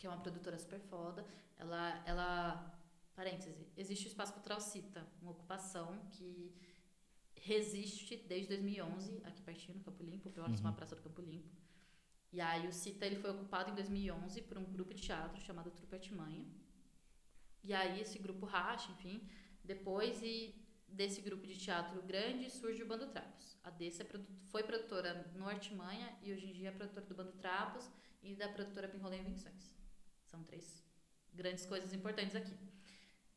que 0.03 0.07
é 0.07 0.09
uma 0.09 0.19
produtora 0.19 0.59
super 0.59 0.81
foda. 0.81 1.25
Ela, 1.57 2.03
ela 2.05 2.77
Parêntese, 3.15 3.65
existe 3.77 4.07
o 4.07 4.09
Espaço 4.09 4.33
Cultural 4.33 4.59
Cita, 4.59 5.07
uma 5.21 5.31
ocupação 5.31 5.97
que 6.11 6.53
resiste 7.35 8.17
desde 8.17 8.49
2011, 8.49 9.21
aqui 9.23 9.41
pertinho 9.41 9.77
no 9.77 9.83
Campo 9.85 10.03
Limpo, 10.03 10.29
próximo 10.29 10.67
à 10.67 10.73
Praça 10.73 10.93
do 10.93 11.01
Campo 11.01 11.21
Limpo. 11.21 11.55
E 12.33 12.41
aí 12.41 12.67
o 12.67 12.73
Cita 12.73 13.05
ele 13.05 13.15
foi 13.15 13.31
ocupado 13.31 13.71
em 13.71 13.75
2011 13.75 14.41
por 14.41 14.57
um 14.57 14.65
grupo 14.65 14.93
de 14.93 15.01
teatro 15.01 15.39
chamado 15.39 15.71
Trupe 15.71 15.95
Artimanha. 15.95 16.45
E 17.63 17.73
aí 17.73 18.01
esse 18.01 18.19
grupo 18.19 18.45
racha, 18.45 18.91
enfim. 18.91 19.25
Depois 19.63 20.21
e 20.21 20.53
desse 20.85 21.21
grupo 21.21 21.47
de 21.47 21.57
teatro 21.57 22.01
grande 22.01 22.49
surge 22.49 22.83
o 22.83 22.85
Bando 22.85 23.07
Trapos. 23.07 23.55
A 23.63 23.69
Dessa 23.69 24.03
é 24.03 24.07
foi 24.51 24.63
produtora 24.63 25.31
no 25.33 25.47
Artimanha 25.47 26.13
e 26.21 26.33
hoje 26.33 26.47
em 26.47 26.51
dia 26.51 26.67
é 26.67 26.71
produtora 26.71 27.05
do 27.05 27.15
Bando 27.15 27.31
Trapos 27.33 27.89
e 28.21 28.35
da 28.35 28.49
produtora 28.49 28.89
Pinrolê 28.89 29.19
Invenções. 29.19 29.72
São 30.34 30.43
três 30.45 30.84
grandes 31.31 31.63
coisas 31.67 31.93
importantes 31.93 32.36
aqui. 32.36 32.57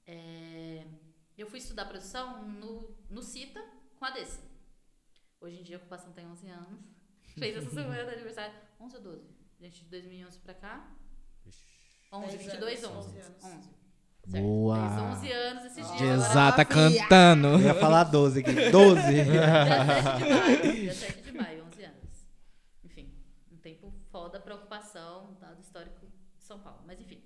É, 0.06 0.86
eu 1.36 1.46
fui 1.46 1.58
estudar 1.58 1.84
produção 1.84 2.42
no, 2.48 2.96
no 3.10 3.22
CITA 3.22 3.62
com 3.98 4.04
a 4.06 4.10
Dessa. 4.10 4.40
Hoje 5.38 5.60
em 5.60 5.62
dia 5.62 5.76
a 5.76 5.78
ocupação 5.78 6.10
tem 6.14 6.26
11 6.26 6.48
anos. 6.48 6.80
Fez 7.38 7.54
essa 7.54 7.68
semana 7.68 8.10
aniversário. 8.10 8.54
11 8.80 8.96
ou 8.96 9.02
12? 9.02 9.28
Gente, 9.60 9.84
de 9.84 9.90
2011 9.90 10.38
pra 10.38 10.54
cá? 10.54 10.90
11, 12.10 12.26
10 12.38 12.42
22, 12.46 12.84
anos, 12.84 12.96
11. 12.96 13.08
11 13.08 13.20
anos. 13.20 13.44
11. 13.44 14.40
Boa. 14.40 14.88
Fez 14.88 15.00
11 15.18 15.32
anos 15.32 15.64
esses 15.66 15.86
dias. 15.86 15.98
De 15.98 16.04
Agora- 16.04 16.30
exata 16.30 16.64
cantando. 16.64 17.48
Eu 17.48 17.60
ia 17.60 17.74
falar 17.74 18.04
12 18.04 18.40
aqui. 18.40 18.70
12. 18.70 19.02
Dia 19.12 19.34
7 19.34 20.22
de 20.24 20.32
maio. 20.32 20.72
Dia 20.72 20.94
7 20.94 21.22
de 21.22 21.32
maio, 21.32 21.64
11 21.66 21.84
anos. 21.84 22.26
Enfim, 22.84 23.12
um 23.52 23.58
tempo 23.58 23.92
foda 24.10 24.40
pra 24.40 24.54
ocupação, 24.54 25.36
dado 25.38 25.60
histórico 25.60 26.06
de 26.38 26.42
São 26.44 26.58
Paulo. 26.58 26.82
Mas 26.86 27.00
enfim. 27.00 27.22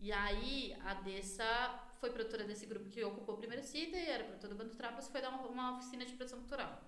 E 0.00 0.12
aí, 0.12 0.76
a 0.84 0.94
Dessa 0.94 1.84
foi 1.98 2.10
produtora 2.10 2.44
desse 2.44 2.66
grupo 2.66 2.88
que 2.88 3.02
ocupou 3.02 3.34
o 3.34 3.38
primeiro 3.38 3.64
CITA 3.64 3.96
e 3.96 4.08
era 4.08 4.24
produtora 4.24 4.54
do 4.54 4.58
Bando 4.58 4.76
Trapas, 4.76 5.08
foi 5.08 5.20
dar 5.20 5.30
uma, 5.30 5.46
uma 5.48 5.76
oficina 5.76 6.04
de 6.06 6.12
produção 6.12 6.38
cultural. 6.38 6.80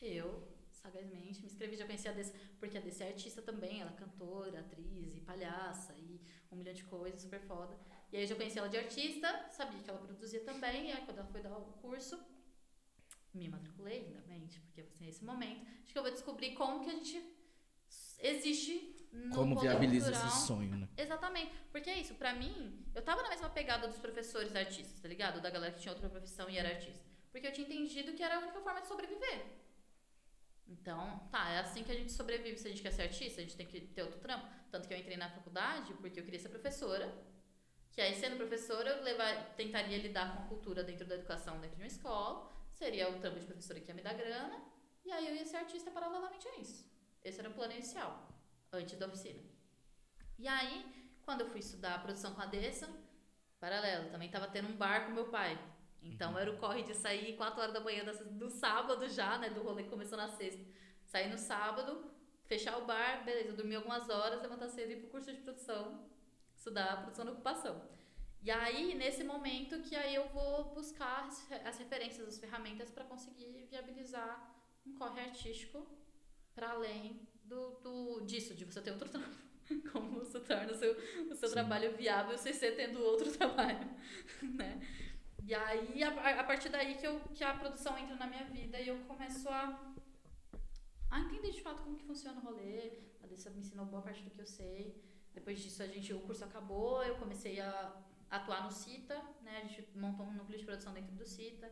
Eu, 0.00 0.46
sagazmente, 0.70 1.40
me 1.40 1.46
inscrevi, 1.46 1.76
já 1.76 1.86
conheci 1.86 2.06
a 2.06 2.12
Dessa, 2.12 2.34
porque 2.60 2.76
a 2.76 2.80
Dessa 2.82 3.04
é 3.04 3.08
artista 3.08 3.40
também, 3.40 3.80
ela 3.80 3.90
é 3.90 3.94
cantora, 3.94 4.60
atriz 4.60 5.16
e 5.16 5.20
palhaça 5.22 5.94
e 5.96 6.20
um 6.52 6.56
milhão 6.56 6.74
de 6.74 6.84
coisas, 6.84 7.22
super 7.22 7.40
foda. 7.40 7.74
E 8.12 8.16
aí 8.16 8.22
eu 8.24 8.26
já 8.26 8.34
conheci 8.34 8.58
ela 8.58 8.68
de 8.68 8.76
artista, 8.76 9.48
sabia 9.50 9.82
que 9.82 9.88
ela 9.88 9.98
produzia 9.98 10.40
também, 10.40 10.90
e 10.90 10.92
aí 10.92 11.04
quando 11.06 11.18
ela 11.18 11.28
foi 11.28 11.40
dar 11.40 11.56
o 11.56 11.72
curso, 11.80 12.18
me 13.32 13.48
matriculei, 13.48 14.00
lindamente, 14.00 14.60
porque 14.60 14.82
assim, 14.82 15.06
é 15.06 15.08
esse 15.08 15.24
momento. 15.24 15.66
Acho 15.82 15.92
que 15.92 15.98
eu 15.98 16.02
vou 16.02 16.12
descobrir 16.12 16.54
como 16.54 16.84
que 16.84 16.90
a 16.90 16.94
gente 16.94 17.38
existe 18.18 19.08
no 19.12 19.34
Como 19.34 19.58
viabiliza 19.58 20.10
cultural. 20.10 20.28
esse 20.28 20.46
sonho, 20.46 20.76
né? 20.76 20.88
Exatamente. 20.96 21.52
Porque 21.72 21.90
é 21.90 21.98
isso, 21.98 22.14
pra 22.14 22.34
mim, 22.34 22.84
eu 22.94 23.02
tava 23.02 23.22
na 23.22 23.30
mesma 23.30 23.48
pegada 23.48 23.88
dos 23.88 23.98
professores 23.98 24.54
artistas, 24.54 25.00
tá 25.00 25.08
ligado? 25.08 25.40
Da 25.40 25.50
galera 25.50 25.72
que 25.72 25.80
tinha 25.80 25.92
outra 25.92 26.08
profissão 26.08 26.48
e 26.48 26.58
era 26.58 26.68
artista. 26.68 27.04
Porque 27.30 27.46
eu 27.46 27.52
tinha 27.52 27.66
entendido 27.66 28.12
que 28.12 28.22
era 28.22 28.36
a 28.36 28.38
única 28.40 28.60
forma 28.60 28.80
de 28.80 28.88
sobreviver. 28.88 29.46
Então, 30.66 31.26
tá, 31.30 31.50
é 31.50 31.58
assim 31.60 31.82
que 31.82 31.90
a 31.90 31.94
gente 31.94 32.12
sobrevive. 32.12 32.58
Se 32.58 32.66
a 32.66 32.70
gente 32.70 32.82
quer 32.82 32.92
ser 32.92 33.02
artista, 33.02 33.40
a 33.40 33.44
gente 33.44 33.56
tem 33.56 33.66
que 33.66 33.80
ter 33.80 34.02
outro 34.02 34.20
trampo. 34.20 34.46
Tanto 34.70 34.86
que 34.86 34.92
eu 34.92 34.98
entrei 34.98 35.16
na 35.16 35.30
faculdade 35.30 35.94
porque 35.94 36.20
eu 36.20 36.24
queria 36.24 36.38
ser 36.38 36.50
professora. 36.50 37.10
Que 37.92 38.00
aí, 38.02 38.14
sendo 38.14 38.36
professora, 38.36 38.90
eu 38.90 39.02
levar, 39.02 39.54
tentaria 39.56 39.96
lidar 39.98 40.36
com 40.36 40.42
a 40.42 40.46
cultura 40.46 40.84
dentro 40.84 41.06
da 41.06 41.14
educação, 41.14 41.58
dentro 41.58 41.76
de 41.76 41.82
uma 41.82 41.88
escola. 41.88 42.52
Seria 42.70 43.10
o 43.10 43.18
trampo 43.18 43.40
de 43.40 43.46
professora 43.46 43.80
que 43.80 43.88
ia 43.88 43.94
me 43.94 44.02
dar 44.02 44.14
grana. 44.14 44.62
E 45.04 45.10
aí 45.10 45.26
eu 45.26 45.34
ia 45.34 45.44
ser 45.46 45.56
artista 45.56 45.90
paralelamente 45.90 46.46
a 46.46 46.56
isso. 46.58 46.84
Esse 47.24 47.40
era 47.40 47.50
o 47.50 47.54
plano 47.54 47.72
inicial, 47.72 48.28
antes 48.72 48.98
da 48.98 49.06
oficina. 49.06 49.42
E 50.38 50.46
aí, 50.46 50.84
quando 51.22 51.42
eu 51.42 51.48
fui 51.48 51.60
estudar 51.60 51.96
a 51.96 51.98
produção 51.98 52.34
com 52.34 52.40
a 52.40 52.46
Dessa, 52.46 52.88
paralelo, 53.60 54.10
também 54.10 54.30
tava 54.30 54.46
tendo 54.48 54.68
um 54.68 54.76
bar 54.76 55.06
com 55.06 55.12
meu 55.12 55.28
pai. 55.28 55.58
Então 56.00 56.38
era 56.38 56.50
o 56.50 56.58
corre 56.58 56.82
de 56.84 56.94
sair 56.94 57.36
4 57.36 57.60
horas 57.60 57.74
da 57.74 57.80
manhã 57.80 58.04
do 58.04 58.48
sábado 58.48 59.08
já, 59.08 59.36
né? 59.36 59.50
Do 59.50 59.62
rolê 59.62 59.82
que 59.82 59.90
começou 59.90 60.16
na 60.16 60.28
sexta. 60.28 60.64
Sair 61.04 61.28
no 61.28 61.36
sábado, 61.36 62.08
fechar 62.46 62.78
o 62.78 62.86
bar, 62.86 63.24
beleza, 63.24 63.52
dormir 63.52 63.76
algumas 63.76 64.08
horas, 64.08 64.40
levantar 64.40 64.68
cedo 64.68 64.90
e 64.90 64.94
ir 64.94 65.00
pro 65.00 65.10
curso 65.10 65.32
de 65.32 65.40
produção, 65.40 66.08
estudar 66.54 66.92
a 66.92 66.96
produção 66.98 67.24
da 67.24 67.32
ocupação. 67.32 67.82
E 68.40 68.50
aí, 68.50 68.94
nesse 68.94 69.24
momento 69.24 69.82
que 69.82 69.96
aí 69.96 70.14
eu 70.14 70.28
vou 70.28 70.72
buscar 70.72 71.26
as 71.64 71.78
referências, 71.78 72.28
as 72.28 72.38
ferramentas 72.38 72.90
para 72.90 73.04
conseguir 73.04 73.66
viabilizar 73.68 74.54
um 74.86 74.94
corre 74.94 75.20
artístico 75.20 75.84
para 76.58 76.72
além 76.72 77.20
do, 77.44 77.70
do, 77.84 78.20
disso, 78.22 78.52
de 78.52 78.64
você 78.64 78.80
ter 78.82 78.90
outro 78.90 79.08
trampo. 79.14 79.48
Como 79.92 80.18
você 80.18 80.40
torna 80.40 80.72
o 80.72 80.74
seu, 80.74 80.92
o 81.30 81.34
seu 81.34 81.50
trabalho 81.52 81.96
viável 81.96 82.36
sem 82.36 82.52
ser 82.52 82.74
tendo 82.74 83.00
outro 83.00 83.30
trabalho, 83.36 83.86
né? 84.42 84.80
E 85.44 85.54
aí, 85.54 86.02
a, 86.02 86.40
a 86.40 86.44
partir 86.44 86.68
daí 86.68 86.96
que, 86.96 87.06
eu, 87.06 87.20
que 87.34 87.44
a 87.44 87.54
produção 87.54 87.96
entra 87.96 88.16
na 88.16 88.26
minha 88.26 88.44
vida 88.46 88.80
e 88.80 88.88
eu 88.88 88.98
começo 89.04 89.48
a, 89.48 89.94
a 91.10 91.20
entender 91.20 91.52
de 91.52 91.62
fato 91.62 91.82
como 91.82 91.96
que 91.96 92.04
funciona 92.04 92.40
o 92.40 92.44
rolê. 92.44 92.98
A 93.22 93.26
Dessa 93.26 93.50
me 93.50 93.60
ensinou 93.60 93.86
boa 93.86 94.02
parte 94.02 94.22
do 94.22 94.30
que 94.30 94.40
eu 94.40 94.46
sei. 94.46 95.00
Depois 95.32 95.60
disso, 95.60 95.82
a 95.82 95.86
gente, 95.86 96.12
o 96.12 96.20
curso 96.20 96.44
acabou, 96.44 97.04
eu 97.04 97.16
comecei 97.16 97.60
a 97.60 98.02
atuar 98.30 98.64
no 98.64 98.72
CITA, 98.72 99.14
né? 99.42 99.58
A 99.58 99.68
gente 99.68 99.96
montou 99.96 100.26
um 100.26 100.32
núcleo 100.32 100.58
de 100.58 100.64
produção 100.64 100.92
dentro 100.92 101.14
do 101.14 101.26
CITA, 101.26 101.70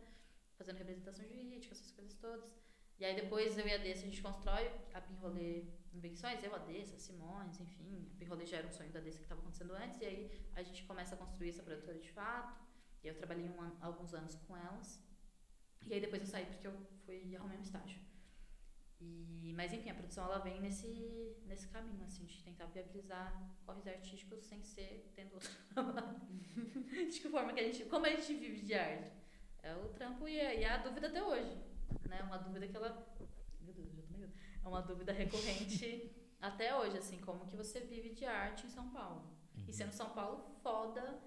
fazendo 0.55 0.77
representação 0.77 1.25
jurídica, 1.25 1.73
essas 1.73 1.91
coisas 1.91 2.13
todas. 2.15 2.66
E 2.99 3.05
aí 3.05 3.15
depois 3.15 3.57
eu 3.57 3.67
e 3.67 3.73
a 3.73 3.77
Dessa, 3.77 4.01
a 4.01 4.09
gente 4.09 4.21
constrói 4.21 4.71
a 4.93 5.01
Pinrolê 5.01 5.65
Invenções, 5.93 6.43
eu, 6.43 6.53
a 6.55 6.57
Dessa, 6.57 6.95
a 6.95 6.99
Simões, 6.99 7.59
enfim. 7.59 8.09
A 8.15 8.17
Pinrolê 8.17 8.45
já 8.45 8.57
era 8.57 8.67
um 8.67 8.71
sonho 8.71 8.91
da 8.91 8.99
Dessa 8.99 9.17
que 9.17 9.23
estava 9.23 9.41
acontecendo 9.41 9.73
antes, 9.73 10.01
e 10.01 10.05
aí 10.05 10.31
a 10.55 10.63
gente 10.63 10.83
começa 10.83 11.15
a 11.15 11.17
construir 11.17 11.49
essa 11.49 11.63
produtora 11.63 11.99
de 11.99 12.11
fato. 12.11 12.65
E 13.03 13.07
eu 13.07 13.15
trabalhei 13.15 13.47
um 13.49 13.77
alguns 13.81 14.13
anos 14.13 14.35
com 14.35 14.57
elas. 14.57 15.03
E 15.85 15.93
aí 15.93 16.01
depois 16.01 16.21
eu 16.21 16.27
saí 16.27 16.45
porque 16.45 16.67
eu 16.67 16.73
fui 17.05 17.35
arrumei 17.35 17.57
um 17.57 17.61
estágio. 17.61 17.99
E, 18.99 19.53
mas 19.55 19.71
enfim, 19.73 19.91
a 19.91 19.93
produção 19.93 20.25
ela 20.25 20.39
vem 20.39 20.59
nesse, 20.59 21.37
nesse 21.45 21.67
caminho, 21.67 22.03
assim, 22.03 22.25
de 22.25 22.43
tentar 22.43 22.65
viabilizar 22.65 23.47
corres 23.63 23.85
artísticos 23.85 24.43
sem 24.43 24.63
ser 24.63 25.11
tendo 25.15 25.35
outro 25.35 25.51
trabalho. 25.71 26.19
de 27.09 27.19
que 27.19 27.29
forma 27.29 27.53
que 27.53 27.59
a 27.59 27.63
gente. 27.63 27.85
Como 27.85 28.05
a 28.05 28.09
gente 28.09 28.33
vive 28.33 28.61
de 28.61 28.73
arte? 28.73 29.11
É 29.61 29.75
o 29.75 29.89
trampo 29.89 30.27
e 30.27 30.39
é, 30.39 30.61
e 30.61 30.63
é 30.63 30.69
a 30.69 30.77
dúvida 30.77 31.07
até 31.07 31.23
hoje. 31.23 31.55
Né? 32.05 32.21
Uma 32.23 32.37
dúvida 32.37 32.67
que 32.67 32.75
ela. 32.75 33.07
Meu 33.61 33.73
Deus, 33.73 33.93
já 33.93 34.01
tô 34.03 34.17
meio. 34.17 34.31
É 34.63 34.67
uma 34.67 34.81
dúvida 34.81 35.11
recorrente 35.11 36.11
até 36.41 36.75
hoje, 36.75 36.97
assim, 36.97 37.17
como 37.19 37.45
que 37.45 37.55
você 37.55 37.79
vive 37.79 38.09
de 38.13 38.25
arte 38.25 38.65
em 38.65 38.69
São 38.69 38.89
Paulo. 38.89 39.23
E 39.67 39.73
sendo 39.73 39.91
São 39.91 40.09
Paulo 40.11 40.43
foda 40.61 41.19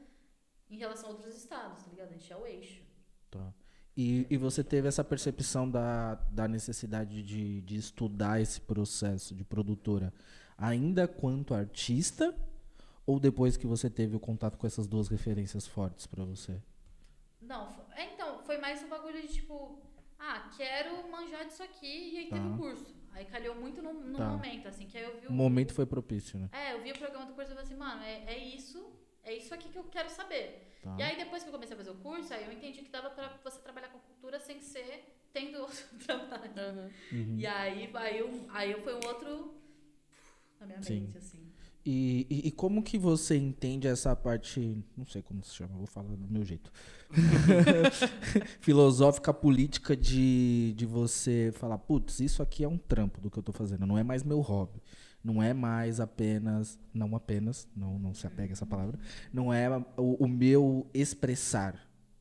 em 0.70 0.78
relação 0.78 1.10
a 1.10 1.12
outros 1.12 1.36
estados, 1.36 1.82
tá 1.82 1.90
ligado? 1.90 2.10
A 2.10 2.12
gente 2.12 2.32
é 2.32 2.36
o 2.36 2.46
eixo. 2.46 2.82
Tá. 3.30 3.52
E, 3.96 4.26
e 4.30 4.36
você 4.36 4.62
teve 4.62 4.86
essa 4.86 5.02
percepção 5.02 5.68
da, 5.68 6.14
da 6.30 6.46
necessidade 6.46 7.22
de, 7.22 7.60
de 7.62 7.76
estudar 7.76 8.40
esse 8.40 8.60
processo 8.60 9.34
de 9.34 9.44
produtora 9.44 10.12
ainda 10.56 11.08
quanto 11.08 11.54
artista 11.54 12.34
ou 13.04 13.18
depois 13.18 13.56
que 13.56 13.66
você 13.66 13.90
teve 13.90 14.14
o 14.14 14.20
contato 14.20 14.56
com 14.56 14.66
essas 14.66 14.86
duas 14.86 15.08
referências 15.08 15.66
fortes 15.66 16.06
pra 16.06 16.24
você? 16.24 16.60
Não, 17.40 17.68
é, 17.96 18.14
então, 18.14 18.38
foi 18.44 18.58
mais 18.58 18.82
um 18.82 18.88
bagulho 18.88 19.20
de 19.20 19.28
tipo, 19.28 19.82
ah, 20.20 20.50
quero 20.56 21.08
manjar 21.10 21.46
disso 21.46 21.62
aqui 21.62 22.10
e 22.12 22.18
aí 22.18 22.26
teve 22.28 22.40
Tá. 22.48 22.54
o 22.54 22.56
curso. 22.58 22.94
Aí 23.12 23.24
calhou 23.24 23.54
muito 23.56 23.82
no, 23.82 23.92
no 23.92 24.16
Tá. 24.18 24.28
momento, 24.28 24.68
assim, 24.68 24.86
que 24.86 24.96
aí 24.96 25.04
eu 25.04 25.20
vi 25.20 25.26
O 25.26 25.30
o. 25.30 25.32
momento 25.32 25.74
foi 25.74 25.84
propício, 25.86 26.38
né? 26.38 26.48
É, 26.52 26.72
eu 26.74 26.82
vi 26.82 26.92
o 26.92 26.98
programa 26.98 27.26
do 27.26 27.34
curso 27.34 27.50
e 27.50 27.54
falei 27.54 27.64
assim, 27.64 27.76
mano, 27.76 28.02
é, 28.02 28.24
é 28.34 28.38
isso, 28.38 28.78
é 29.24 29.34
isso 29.34 29.52
aqui 29.52 29.68
que 29.68 29.78
eu 29.78 29.84
quero 29.84 30.08
saber. 30.10 30.76
Tá. 30.82 30.94
E 30.98 31.02
aí 31.02 31.16
depois 31.16 31.42
que 31.42 31.48
eu 31.48 31.52
comecei 31.52 31.74
a 31.74 31.76
fazer 31.76 31.90
o 31.90 31.96
curso, 31.96 32.32
aí 32.32 32.44
eu 32.46 32.52
entendi 32.52 32.82
que 32.82 32.88
dava 32.90 33.10
pra 33.10 33.36
você 33.42 33.58
trabalhar 33.60 33.88
com 33.88 33.98
cultura 33.98 34.38
sem 34.38 34.60
ser 34.60 35.04
tendo 35.32 35.58
outro 35.62 35.98
trabalho. 36.06 36.92
Uhum. 37.12 37.36
E 37.38 37.46
aí, 37.46 37.90
aí, 37.94 38.22
um, 38.22 38.46
aí 38.50 38.80
foi 38.82 38.94
um 38.94 39.06
outro 39.06 39.54
na 40.60 40.66
minha 40.66 40.82
Sim. 40.82 41.00
mente, 41.00 41.18
assim. 41.18 41.49
E, 41.92 42.24
e, 42.30 42.46
e 42.46 42.50
como 42.52 42.84
que 42.84 42.96
você 42.96 43.36
entende 43.36 43.88
essa 43.88 44.14
parte, 44.14 44.80
não 44.96 45.04
sei 45.04 45.22
como 45.22 45.42
se 45.42 45.52
chama, 45.52 45.76
vou 45.76 45.88
falar 45.88 46.14
do 46.14 46.32
meu 46.32 46.44
jeito, 46.44 46.70
filosófica, 48.62 49.34
política 49.34 49.96
de, 49.96 50.72
de 50.76 50.86
você 50.86 51.50
falar, 51.52 51.78
putz, 51.78 52.20
isso 52.20 52.44
aqui 52.44 52.62
é 52.62 52.68
um 52.68 52.78
trampo 52.78 53.20
do 53.20 53.28
que 53.28 53.36
eu 53.36 53.42
tô 53.42 53.50
fazendo, 53.50 53.86
não 53.86 53.98
é 53.98 54.04
mais 54.04 54.22
meu 54.22 54.38
hobby, 54.38 54.80
não 55.24 55.42
é 55.42 55.52
mais 55.52 55.98
apenas, 55.98 56.78
não 56.94 57.16
apenas, 57.16 57.66
não, 57.74 57.98
não 57.98 58.14
se 58.14 58.24
apega 58.24 58.52
a 58.52 58.54
essa 58.54 58.64
palavra, 58.66 58.96
não 59.32 59.52
é 59.52 59.68
o, 59.96 60.24
o 60.24 60.28
meu 60.28 60.88
expressar, 60.94 61.74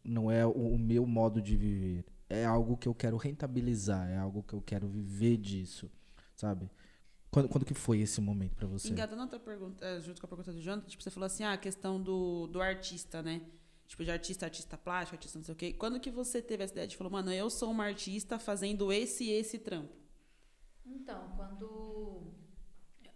não 0.04 0.32
é 0.32 0.48
o, 0.48 0.50
o 0.50 0.80
meu 0.80 1.06
modo 1.06 1.40
de 1.40 1.56
viver, 1.56 2.04
é 2.28 2.44
algo 2.44 2.76
que 2.76 2.88
eu 2.88 2.96
quero 2.96 3.18
rentabilizar, 3.18 4.10
é 4.10 4.18
algo 4.18 4.42
que 4.42 4.56
eu 4.56 4.62
quero 4.64 4.88
viver 4.88 5.38
disso, 5.38 5.92
sabe? 6.36 6.72
Quando, 7.32 7.48
quando 7.50 7.66
que 7.66 7.74
foi 7.76 8.00
esse 8.00 8.20
momento 8.20 8.56
pra 8.56 8.68
você? 8.68 8.90
Engatando 8.90 9.22
a 9.22 9.28
tua 9.28 9.40
pergunta, 9.40 9.86
eh, 9.86 10.02
junto 10.02 10.20
com 10.20 10.26
a 10.26 10.30
pergunta 10.30 10.52
do 10.52 10.60
Jonathan, 10.62 10.88
tipo, 10.88 11.04
você 11.04 11.12
falou 11.12 11.28
assim, 11.28 11.44
ah, 11.44 11.54
a 11.54 11.58
questão 11.58 12.02
do, 12.02 12.48
do 12.48 12.60
artista, 12.62 13.22
né? 13.22 13.42
Tipo, 13.88 14.04
de 14.04 14.12
artista, 14.12 14.46
artista 14.46 14.78
plástico, 14.78 15.16
artista 15.16 15.38
não 15.38 15.46
sei 15.46 15.54
o 15.54 15.56
quê. 15.58 15.74
Quando 15.74 16.00
que 16.00 16.10
você 16.12 16.42
teve 16.42 16.64
essa 16.64 16.74
ideia 16.74 16.88
de 16.88 16.96
falar, 16.98 17.10
mano, 17.10 17.32
eu 17.32 17.50
sou 17.50 17.70
uma 17.72 17.86
artista 17.86 18.38
fazendo 18.40 18.92
esse 18.92 19.26
e 19.26 19.32
esse 19.32 19.60
trampo? 19.60 19.94
Então, 20.86 21.32
quando. 21.36 22.34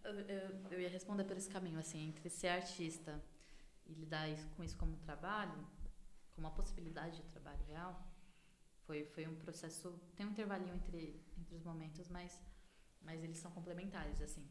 Eu, 0.03 0.13
eu, 0.13 0.49
eu 0.71 0.81
ia 0.81 0.89
responder 0.89 1.23
por 1.23 1.37
esse 1.37 1.49
caminho, 1.49 1.79
assim, 1.79 2.07
entre 2.09 2.29
ser 2.29 2.49
artista 2.49 3.23
e 3.87 3.93
lidar 3.93 4.27
isso- 4.29 4.47
com 4.55 4.63
isso 4.63 4.77
como 4.77 4.93
um 4.93 4.99
trabalho, 4.99 5.65
como 6.35 6.45
uma 6.47 6.51
possibilidade 6.51 7.17
de 7.17 7.23
trabalho 7.29 7.63
real, 7.67 8.05
foi, 8.85 9.05
foi 9.05 9.27
um 9.27 9.35
processo. 9.35 9.99
Tem 10.15 10.25
um 10.25 10.31
intervalinho 10.31 10.75
entre, 10.75 11.19
entre 11.39 11.55
os 11.55 11.63
momentos, 11.63 12.09
mas, 12.09 12.39
mas 13.03 13.23
eles 13.23 13.37
são 13.37 13.51
complementares, 13.51 14.21
assim. 14.21 14.45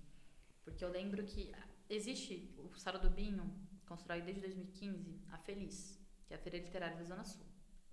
Porque 0.65 0.85
eu 0.85 0.91
lembro 0.91 1.25
que 1.25 1.53
existe 1.89 2.55
o 2.59 2.79
Sara 2.79 2.99
do 2.99 3.11
Binho, 3.11 3.53
constrói 3.87 4.21
desde 4.23 4.41
2015, 4.41 5.21
a 5.31 5.39
Feliz, 5.39 5.99
que 6.27 6.33
é 6.35 6.37
a 6.37 6.39
Feira 6.39 6.59
Literária 6.59 6.97
da 6.97 7.05
Zona 7.05 7.25
Sul. 7.25 7.45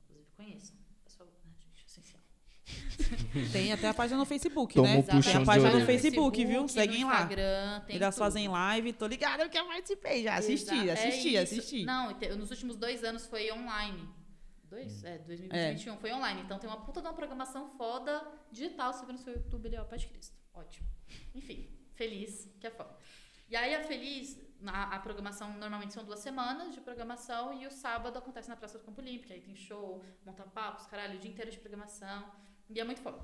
Inclusive, 0.04 0.28
conheçam. 0.36 0.76
Pessoal, 1.04 1.28
né, 1.46 1.52
gente, 1.60 1.86
essencial. 1.88 2.22
Tem 3.52 3.74
até 3.74 3.88
a 3.88 3.94
página 3.94 4.20
no 4.20 4.26
Facebook, 4.26 4.80
né? 4.80 5.02
Tem 5.02 5.36
a 5.42 5.46
página 5.46 5.80
no. 5.80 5.86
Facebook, 5.86 6.46
viu? 6.46 6.68
Seguem 6.68 7.04
lá. 7.04 7.14
Instagram, 7.22 7.82
tem 7.88 7.96
Elas 7.96 8.14
tudo. 8.14 8.24
fazem 8.24 8.48
live, 8.48 8.94
tô 8.94 9.08
ligada 9.08 9.44
porque 9.44 9.58
eu 9.58 9.66
participei 9.66 10.24
já. 10.24 10.36
Assisti, 10.36 10.76
Exa- 10.76 10.86
é 10.86 10.92
assisti, 10.94 11.30
isso. 11.30 11.42
assisti. 11.56 11.84
Não, 11.86 12.12
nos 12.38 12.52
últimos 12.52 12.78
dois 12.78 13.04
anos 13.04 13.26
foi 13.26 13.52
online. 13.52 14.08
Dois? 14.70 15.04
É, 15.04 15.18
2021 15.18 15.98
foi 15.98 16.14
online. 16.14 16.42
Então 16.42 16.60
tem 16.60 16.70
uma 16.70 16.80
puta 16.86 17.02
de 17.02 17.08
uma 17.08 17.14
programação 17.14 17.70
foda 17.72 18.24
digital. 18.52 18.94
Você 18.94 19.04
vê 19.04 19.14
no 19.14 19.18
seu 19.18 19.34
YouTube 19.34 19.68
ali, 19.68 19.78
ó, 19.78 19.84
Paz 19.86 20.02
de 20.04 20.08
Cristo. 20.10 20.38
Ótimo. 20.54 20.88
Enfim, 21.34 21.70
feliz, 21.96 22.50
que 22.60 22.68
é 22.68 22.72
foda. 22.72 22.96
E 23.50 23.56
aí 23.56 23.74
a 23.74 23.84
Feliz, 23.84 24.40
a, 24.68 24.96
a 24.96 25.00
programação 25.00 25.52
normalmente 25.58 25.94
são 25.94 26.04
duas 26.04 26.20
semanas 26.20 26.74
de 26.74 26.80
programação 26.82 27.60
e 27.60 27.66
o 27.66 27.72
sábado 27.72 28.20
acontece 28.20 28.48
na 28.48 28.56
Praça 28.56 28.78
do 28.78 28.86
Campo 28.86 29.02
Olímpico. 29.02 29.34
Aí 29.34 29.42
tem 29.42 29.56
show, 29.56 30.04
monta 30.24 30.44
papos, 30.44 30.86
caralho, 30.86 31.16
o 31.18 31.20
dia 31.20 31.32
inteiro 31.32 31.50
de 31.50 31.58
programação. 31.58 32.32
E 32.70 32.80
é 32.80 32.84
muito 32.84 33.02
foda. 33.02 33.20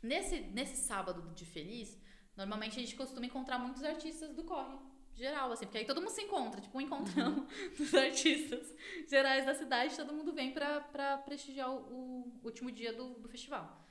Nesse, 0.00 0.40
nesse 0.40 0.76
sábado 0.76 1.28
de 1.34 1.44
Feliz, 1.44 1.98
normalmente 2.36 2.78
a 2.78 2.82
gente 2.82 2.94
costuma 2.94 3.26
encontrar 3.26 3.58
muitos 3.58 3.82
artistas 3.82 4.32
do 4.32 4.44
corre. 4.44 4.78
Geral, 5.14 5.50
assim, 5.50 5.66
porque 5.66 5.78
aí 5.78 5.84
todo 5.84 6.00
mundo 6.00 6.10
se 6.10 6.22
encontra, 6.22 6.60
tipo, 6.60 6.78
um 6.78 6.80
encontrão 6.80 7.46
dos 7.76 7.92
artistas 7.94 8.74
gerais 9.08 9.44
da 9.44 9.54
cidade, 9.54 9.96
todo 9.96 10.14
mundo 10.14 10.32
vem 10.32 10.52
pra, 10.52 10.80
pra 10.80 11.18
prestigiar 11.18 11.70
o, 11.70 11.80
o 11.82 12.40
último 12.44 12.70
dia 12.70 12.92
do, 12.92 13.14
do 13.14 13.28
festival. 13.28 13.84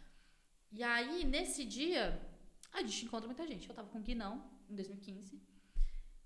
E 0.71 0.81
aí, 0.81 1.25
nesse 1.25 1.63
dia, 1.65 2.19
a 2.73 2.81
gente 2.81 3.05
encontra 3.05 3.27
muita 3.27 3.45
gente. 3.47 3.67
Eu 3.69 3.75
tava 3.75 3.89
com 3.89 3.99
o 3.99 4.01
Guinão, 4.01 4.43
em 4.69 4.75
2015, 4.75 5.39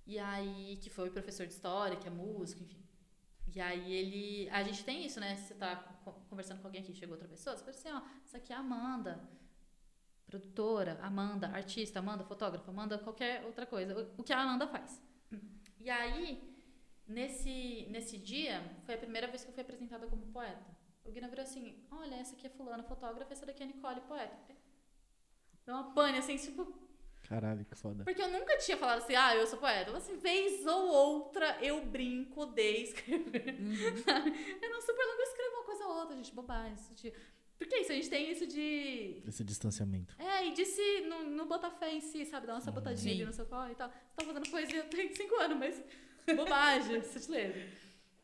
e 0.06 0.20
aí, 0.20 0.78
que 0.82 0.90
foi 0.90 1.10
professor 1.10 1.46
de 1.48 1.54
história, 1.54 1.98
que 1.98 2.08
é 2.08 2.12
músico, 2.12 2.62
enfim. 2.64 2.84
E 3.54 3.60
aí 3.60 3.92
ele. 3.94 4.50
A 4.50 4.62
gente 4.64 4.84
tem 4.84 5.06
isso, 5.06 5.20
né? 5.20 5.36
Você 5.36 5.54
tá 5.56 5.76
co- 6.04 6.14
conversando 6.30 6.60
com 6.62 6.68
alguém 6.68 6.82
aqui, 6.82 6.94
chegou 6.94 7.14
outra 7.16 7.28
pessoa, 7.28 7.56
você 7.56 7.64
fala 7.64 7.78
assim, 7.78 7.90
ó, 7.92 8.02
isso 8.26 8.38
aqui 8.38 8.52
é 8.54 8.56
a 8.56 8.60
Amanda, 8.60 9.28
produtora, 10.28 11.00
Amanda, 11.02 11.48
artista, 11.48 12.00
Amanda, 12.00 12.24
fotógrafa, 12.24 12.70
Amanda, 12.72 12.98
qualquer 13.00 13.44
outra 13.46 13.66
coisa. 13.66 14.12
O 14.18 14.24
que 14.24 14.34
a 14.34 14.42
Amanda 14.42 14.68
faz. 14.68 15.02
E 15.80 15.90
aí, 15.90 16.42
nesse, 17.08 17.88
nesse 17.90 18.18
dia, 18.18 18.62
foi 18.86 18.96
a 18.96 18.98
primeira 18.98 19.28
vez 19.28 19.44
que 19.44 19.50
eu 19.50 19.54
fui 19.54 19.62
apresentada 19.62 20.08
como 20.08 20.26
poeta. 20.28 20.66
O 21.04 21.12
Guina 21.12 21.28
virou 21.28 21.44
assim: 21.44 21.84
olha, 21.92 22.16
essa 22.16 22.36
aqui 22.36 22.48
é 22.48 22.50
Fulano, 22.50 22.84
fotógrafa, 22.84 23.32
essa 23.34 23.46
daqui 23.46 23.62
é 23.64 23.68
Nicole, 23.68 24.02
poeta. 24.02 24.55
Deu 25.66 25.74
uma 25.76 25.94
pane, 25.94 26.18
assim, 26.18 26.38
tipo, 26.38 26.74
Caralho, 27.28 27.66
que 27.66 27.76
foda. 27.76 28.04
porque 28.04 28.22
eu 28.22 28.32
nunca 28.32 28.56
tinha 28.58 28.78
falado 28.78 29.00
assim, 29.00 29.16
ah, 29.16 29.36
eu 29.36 29.48
sou 29.48 29.58
poeta. 29.58 29.90
Eu, 29.90 29.96
assim, 29.96 30.16
vez 30.18 30.66
ou 30.66 30.88
outra 30.90 31.58
eu 31.62 31.84
brinco 31.86 32.46
de 32.46 32.84
escrever. 32.84 33.56
eu 34.62 34.70
não 34.70 34.82
super 34.82 35.06
longo, 35.06 35.20
eu 35.22 35.24
escrevo 35.24 35.56
uma 35.56 35.64
coisa 35.64 35.86
ou 35.86 35.96
outra, 35.98 36.16
gente, 36.16 36.34
bobagem. 36.36 36.76
De... 36.94 37.12
Porque 37.58 37.74
é 37.76 37.82
isso, 37.82 37.92
a 37.92 37.96
gente 37.96 38.10
tem 38.10 38.32
isso 38.32 38.46
de. 38.46 39.24
Esse 39.26 39.44
distanciamento. 39.44 40.16
É, 40.20 40.46
e 40.46 40.54
de 40.54 40.66
se 40.66 41.02
não, 41.02 41.24
não 41.24 41.48
botar 41.48 41.72
fé 41.72 41.92
em 41.94 42.02
si, 42.02 42.26
sabe? 42.26 42.46
Dar 42.46 42.54
uma 42.54 42.62
sabotadinha 42.62 43.14
ali 43.14 43.26
no 43.26 43.34
seu 43.34 43.46
corre 43.46 43.72
e 43.72 43.76
tal. 43.76 43.90
Você 43.90 44.16
tá 44.18 44.26
fazendo 44.26 44.50
poesia 44.52 44.84
tem 44.90 45.16
cinco 45.16 45.36
anos, 45.36 45.58
mas 45.58 45.84
bobagem, 46.36 47.02
sutileza. 47.04 47.58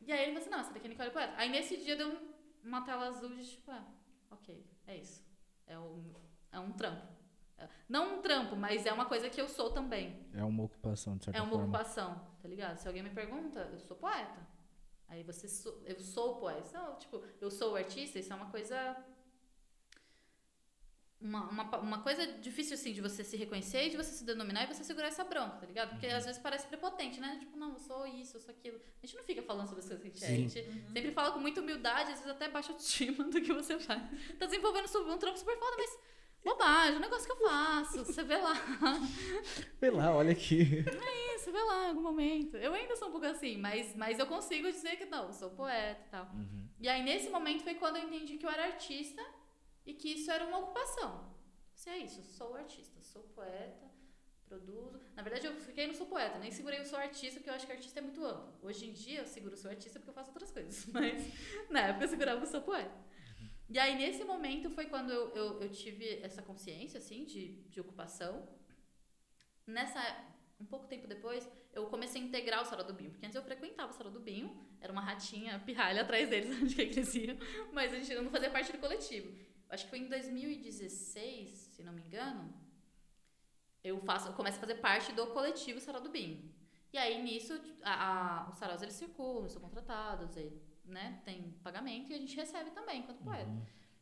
E 0.01 0.11
aí 0.11 0.23
ele 0.23 0.31
falou 0.33 0.39
assim, 0.41 0.49
não, 0.49 0.59
essa 0.59 0.73
daqui 0.73 0.85
é 0.85 0.89
Nicole 0.89 1.11
Poeta. 1.11 1.33
Aí 1.37 1.49
nesse 1.49 1.77
dia 1.77 1.95
deu 1.95 2.09
um- 2.09 2.31
uma 2.63 2.81
tela 2.81 3.07
azul 3.07 3.29
de 3.29 3.49
tipo, 3.49 3.71
ah, 3.71 3.83
ok, 4.29 4.63
é 4.85 4.97
isso. 4.97 5.23
É 5.65 5.79
um, 5.79 6.13
é 6.51 6.59
um 6.59 6.71
trampo. 6.73 7.20
Não 7.87 8.17
um 8.17 8.21
trampo, 8.21 8.55
mas 8.55 8.85
é 8.85 8.91
uma 8.93 9.05
coisa 9.05 9.29
que 9.29 9.39
eu 9.39 9.47
sou 9.47 9.71
também. 9.71 10.25
É 10.33 10.43
uma 10.43 10.63
ocupação, 10.63 11.17
de 11.17 11.25
certa 11.25 11.39
É 11.39 11.41
uma 11.41 11.49
forma. 11.51 11.65
ocupação, 11.65 12.27
tá 12.41 12.47
ligado? 12.47 12.77
Se 12.77 12.87
alguém 12.87 13.03
me 13.03 13.09
pergunta, 13.09 13.69
eu 13.71 13.79
sou 13.79 13.95
poeta. 13.97 14.47
Aí 15.07 15.23
você, 15.23 15.47
sou, 15.47 15.81
eu 15.85 15.99
sou 15.99 16.37
poeta. 16.37 16.69
Não, 16.73 16.95
tipo, 16.97 17.21
eu 17.39 17.51
sou 17.51 17.75
artista, 17.75 18.17
isso 18.19 18.31
é 18.31 18.35
uma 18.35 18.49
coisa. 18.49 18.95
Uma, 21.19 21.47
uma, 21.49 21.77
uma 21.77 22.01
coisa 22.01 22.25
difícil, 22.39 22.73
assim, 22.73 22.93
de 22.93 22.99
você 23.01 23.23
se 23.23 23.37
reconhecer 23.37 23.85
e 23.85 23.89
de 23.91 23.97
você 23.97 24.11
se 24.11 24.23
denominar 24.23 24.63
e 24.63 24.73
você 24.73 24.83
segurar 24.83 25.07
essa 25.07 25.23
bronca, 25.23 25.57
tá 25.57 25.67
ligado? 25.67 25.89
Porque 25.89 26.07
às 26.07 26.25
vezes 26.25 26.41
parece 26.41 26.65
prepotente, 26.65 27.19
né? 27.21 27.37
Tipo, 27.39 27.55
não, 27.57 27.73
eu 27.73 27.79
sou 27.79 28.07
isso, 28.07 28.37
eu 28.37 28.41
sou 28.41 28.51
aquilo. 28.51 28.79
A 29.03 29.05
gente 29.05 29.15
não 29.15 29.23
fica 29.23 29.43
falando 29.43 29.67
sobre 29.67 29.81
as 29.83 29.87
coisas 29.87 30.01
que 30.01 30.07
a 30.07 30.11
gente 30.11 30.23
é. 30.23 30.27
A 30.27 30.29
Sim. 30.35 30.49
gente 30.49 30.91
sempre 30.93 31.11
fala 31.11 31.31
com 31.31 31.39
muita 31.39 31.61
humildade, 31.61 32.11
às 32.13 32.19
vezes 32.21 32.27
até 32.27 32.49
baixa 32.49 32.71
autoestima 32.71 33.23
do 33.29 33.39
que 33.39 33.53
você 33.53 33.77
faz. 33.79 34.01
Tá 34.39 34.47
desenvolvendo 34.47 34.87
um 35.13 35.17
trampo 35.19 35.37
super 35.37 35.59
foda, 35.59 35.75
mas 35.77 35.99
bobagem, 36.43 36.97
um 36.97 36.99
negócio 36.99 37.25
que 37.25 37.31
eu 37.31 37.47
faço. 37.47 38.05
Você 38.05 38.23
vê 38.23 38.37
lá. 38.37 38.53
Vê 39.79 39.89
lá, 39.89 40.15
olha 40.15 40.31
aqui. 40.31 40.83
Isso, 41.35 41.51
vê 41.51 41.63
lá 41.63 41.85
em 41.85 41.89
algum 41.89 42.01
momento. 42.01 42.57
Eu 42.57 42.73
ainda 42.73 42.95
sou 42.95 43.09
um 43.09 43.11
pouco 43.11 43.25
assim, 43.25 43.57
mas, 43.57 43.95
mas 43.95 44.19
eu 44.19 44.27
consigo 44.27 44.71
dizer 44.71 44.95
que 44.95 45.05
não, 45.05 45.31
sou 45.31 45.51
poeta 45.51 46.01
e 46.05 46.09
tal. 46.09 46.29
E 46.79 46.89
aí, 46.89 47.03
nesse 47.03 47.29
momento, 47.29 47.63
foi 47.63 47.75
quando 47.75 47.97
eu 47.97 48.03
entendi 48.03 48.37
que 48.37 48.45
eu 48.45 48.49
era 48.49 48.65
artista 48.65 49.23
e 49.85 49.93
que 49.93 50.09
isso 50.13 50.31
era 50.31 50.45
uma 50.45 50.59
ocupação. 50.59 51.31
Se 51.73 51.89
é 51.89 51.97
isso, 51.97 52.21
sou 52.23 52.55
artista, 52.55 53.01
sou 53.01 53.23
poeta, 53.35 53.89
produzo. 54.47 54.99
Na 55.15 55.23
verdade, 55.23 55.47
eu 55.47 55.55
fiquei 55.55 55.87
no 55.87 55.95
sou 55.95 56.05
poeta, 56.05 56.37
nem 56.37 56.51
segurei 56.51 56.79
o 56.79 56.85
sou 56.85 56.99
artista, 56.99 57.39
porque 57.39 57.49
eu 57.49 57.53
acho 57.53 57.65
que 57.65 57.71
artista 57.71 57.99
é 57.99 58.03
muito 58.03 58.23
amplo. 58.23 58.53
Hoje 58.61 58.87
em 58.87 58.93
dia, 58.93 59.21
eu 59.21 59.25
seguro 59.25 59.55
o 59.55 59.57
sou 59.57 59.71
artista 59.71 59.99
porque 59.99 60.09
eu 60.09 60.13
faço 60.13 60.29
outras 60.29 60.51
coisas, 60.51 60.85
mas 60.93 61.23
na 61.69 61.81
época 61.87 62.05
eu 62.05 62.09
segurava 62.09 62.43
o 62.43 62.47
sou 62.47 62.61
poeta. 62.61 62.93
E 63.73 63.79
aí, 63.79 63.95
nesse 63.95 64.23
momento, 64.25 64.69
foi 64.69 64.85
quando 64.87 65.11
eu, 65.11 65.29
eu, 65.33 65.61
eu 65.61 65.69
tive 65.71 66.19
essa 66.21 66.41
consciência, 66.41 66.97
assim, 66.97 67.23
de, 67.23 67.43
de 67.69 67.79
ocupação. 67.79 68.33
Nessa 69.65 70.01
um 70.59 70.65
pouco 70.65 70.87
tempo 70.87 71.07
depois, 71.07 71.49
eu 71.73 71.85
comecei 71.87 72.21
a 72.21 72.25
integrar 72.25 72.61
o 72.61 72.65
Sarau 72.65 72.85
do 72.85 72.93
Binho. 72.93 73.11
Porque 73.11 73.25
antes 73.25 73.35
eu 73.35 73.43
frequentava 73.43 73.91
o 73.91 73.95
Sarau 73.95 74.11
do 74.11 74.19
Binho, 74.19 74.49
era 74.81 74.91
uma 74.91 75.01
ratinha 75.01 75.57
pirralha 75.59 76.01
atrás 76.01 76.29
deles, 76.29 76.51
onde 76.61 76.75
que 76.75 76.81
eles 76.81 77.15
iam, 77.15 77.37
mas 77.71 77.93
a 77.93 77.95
gente 77.95 78.13
não 78.13 78.29
fazia 78.29 78.51
parte 78.51 78.73
do 78.73 78.77
coletivo. 78.77 79.33
Acho 79.69 79.85
que 79.85 79.89
foi 79.89 79.99
em 79.99 80.09
2016, 80.09 81.57
se 81.57 81.81
não 81.81 81.93
me 81.93 82.01
engano, 82.01 82.53
eu, 83.81 83.99
faço, 84.01 84.27
eu 84.27 84.33
começo 84.33 84.57
a 84.57 84.59
fazer 84.59 84.75
parte 84.75 85.13
do 85.13 85.27
coletivo 85.27 85.79
Sarau 85.79 86.01
do 86.01 86.09
Binho. 86.09 86.53
E 86.91 86.97
aí, 86.97 87.23
nisso, 87.23 87.53
a, 87.81 87.93
a, 88.43 88.49
os 88.49 88.57
saraus 88.57 88.81
eles 88.81 88.95
circulam, 88.95 89.47
são 89.47 89.61
contratados, 89.61 90.35
aí, 90.35 90.61
né, 90.85 91.21
tem 91.25 91.53
pagamento 91.63 92.11
e 92.11 92.15
a 92.15 92.17
gente 92.17 92.35
recebe 92.35 92.71
também 92.71 92.99
enquanto 92.99 93.23
poeta. 93.23 93.51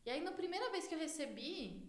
E 0.04 0.10
aí, 0.10 0.20
na 0.20 0.32
primeira 0.32 0.70
vez 0.70 0.86
que 0.86 0.94
eu 0.94 0.98
recebi, 0.98 1.88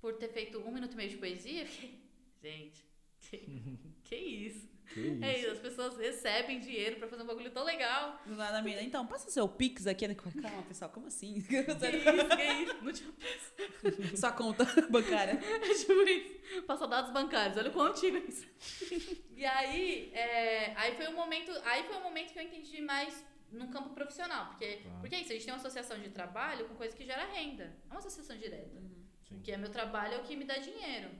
por 0.00 0.14
ter 0.14 0.28
feito 0.28 0.58
um 0.60 0.70
minuto 0.70 0.92
e 0.92 0.96
meio 0.96 1.10
de 1.10 1.16
poesia, 1.16 1.62
eu 1.62 1.66
fiquei, 1.66 1.98
gente, 2.42 2.84
que, 3.18 3.38
que 4.04 4.16
isso? 4.16 4.68
Que 4.94 5.18
É 5.22 5.38
isso, 5.38 5.50
as 5.50 5.58
pessoas 5.58 5.98
recebem 5.98 6.60
dinheiro 6.60 6.96
pra 6.96 7.08
fazer 7.08 7.22
um 7.22 7.26
bagulho 7.26 7.50
tão 7.50 7.62
legal. 7.62 8.20
Do 8.24 8.34
nada, 8.34 8.62
menina. 8.62 8.82
Então, 8.82 9.06
passa 9.06 9.30
seu 9.30 9.46
Pix 9.46 9.86
aqui. 9.86 10.08
né? 10.08 10.14
Calma, 10.14 10.62
pessoal, 10.66 10.90
como 10.90 11.08
assim? 11.08 11.42
Que 11.42 11.56
isso, 11.60 12.36
que 12.36 12.42
isso? 12.42 12.76
Não 12.82 12.92
tinha 12.92 14.16
Sua 14.16 14.32
conta 14.32 14.64
bancária. 14.88 15.32
É 15.32 15.74
tipo 15.74 15.92
isso. 15.92 16.62
Passar 16.62 16.86
dados 16.86 17.12
bancários, 17.12 17.58
olha 17.58 17.68
o 17.68 17.72
quão 17.72 17.86
antigo 17.88 18.16
é 18.16 18.20
isso. 18.20 18.46
E 19.36 19.44
aí, 19.44 20.10
é, 20.14 20.74
aí 20.76 20.96
foi 20.96 21.08
um 21.08 21.14
momento, 21.14 21.52
aí 21.64 21.84
foi 21.84 21.96
um 21.96 22.02
momento 22.02 22.32
que 22.32 22.38
eu 22.38 22.42
entendi 22.42 22.80
mais 22.80 23.24
num 23.50 23.68
campo 23.70 23.90
profissional. 23.90 24.48
Porque, 24.48 24.82
porque 25.00 25.14
é 25.14 25.20
isso, 25.20 25.30
a 25.30 25.34
gente 25.34 25.44
tem 25.44 25.52
uma 25.54 25.58
associação 25.60 25.98
de 25.98 26.10
trabalho 26.10 26.66
com 26.68 26.74
coisa 26.74 26.96
que 26.96 27.04
gera 27.04 27.24
renda. 27.26 27.64
É 27.88 27.90
uma 27.92 27.98
associação 27.98 28.36
direta. 28.36 28.80
Sim. 29.28 29.40
Que 29.40 29.52
é 29.52 29.56
meu 29.56 29.70
trabalho 29.70 30.14
é 30.14 30.18
o 30.18 30.22
que 30.22 30.36
me 30.36 30.44
dá 30.44 30.58
dinheiro. 30.58 31.10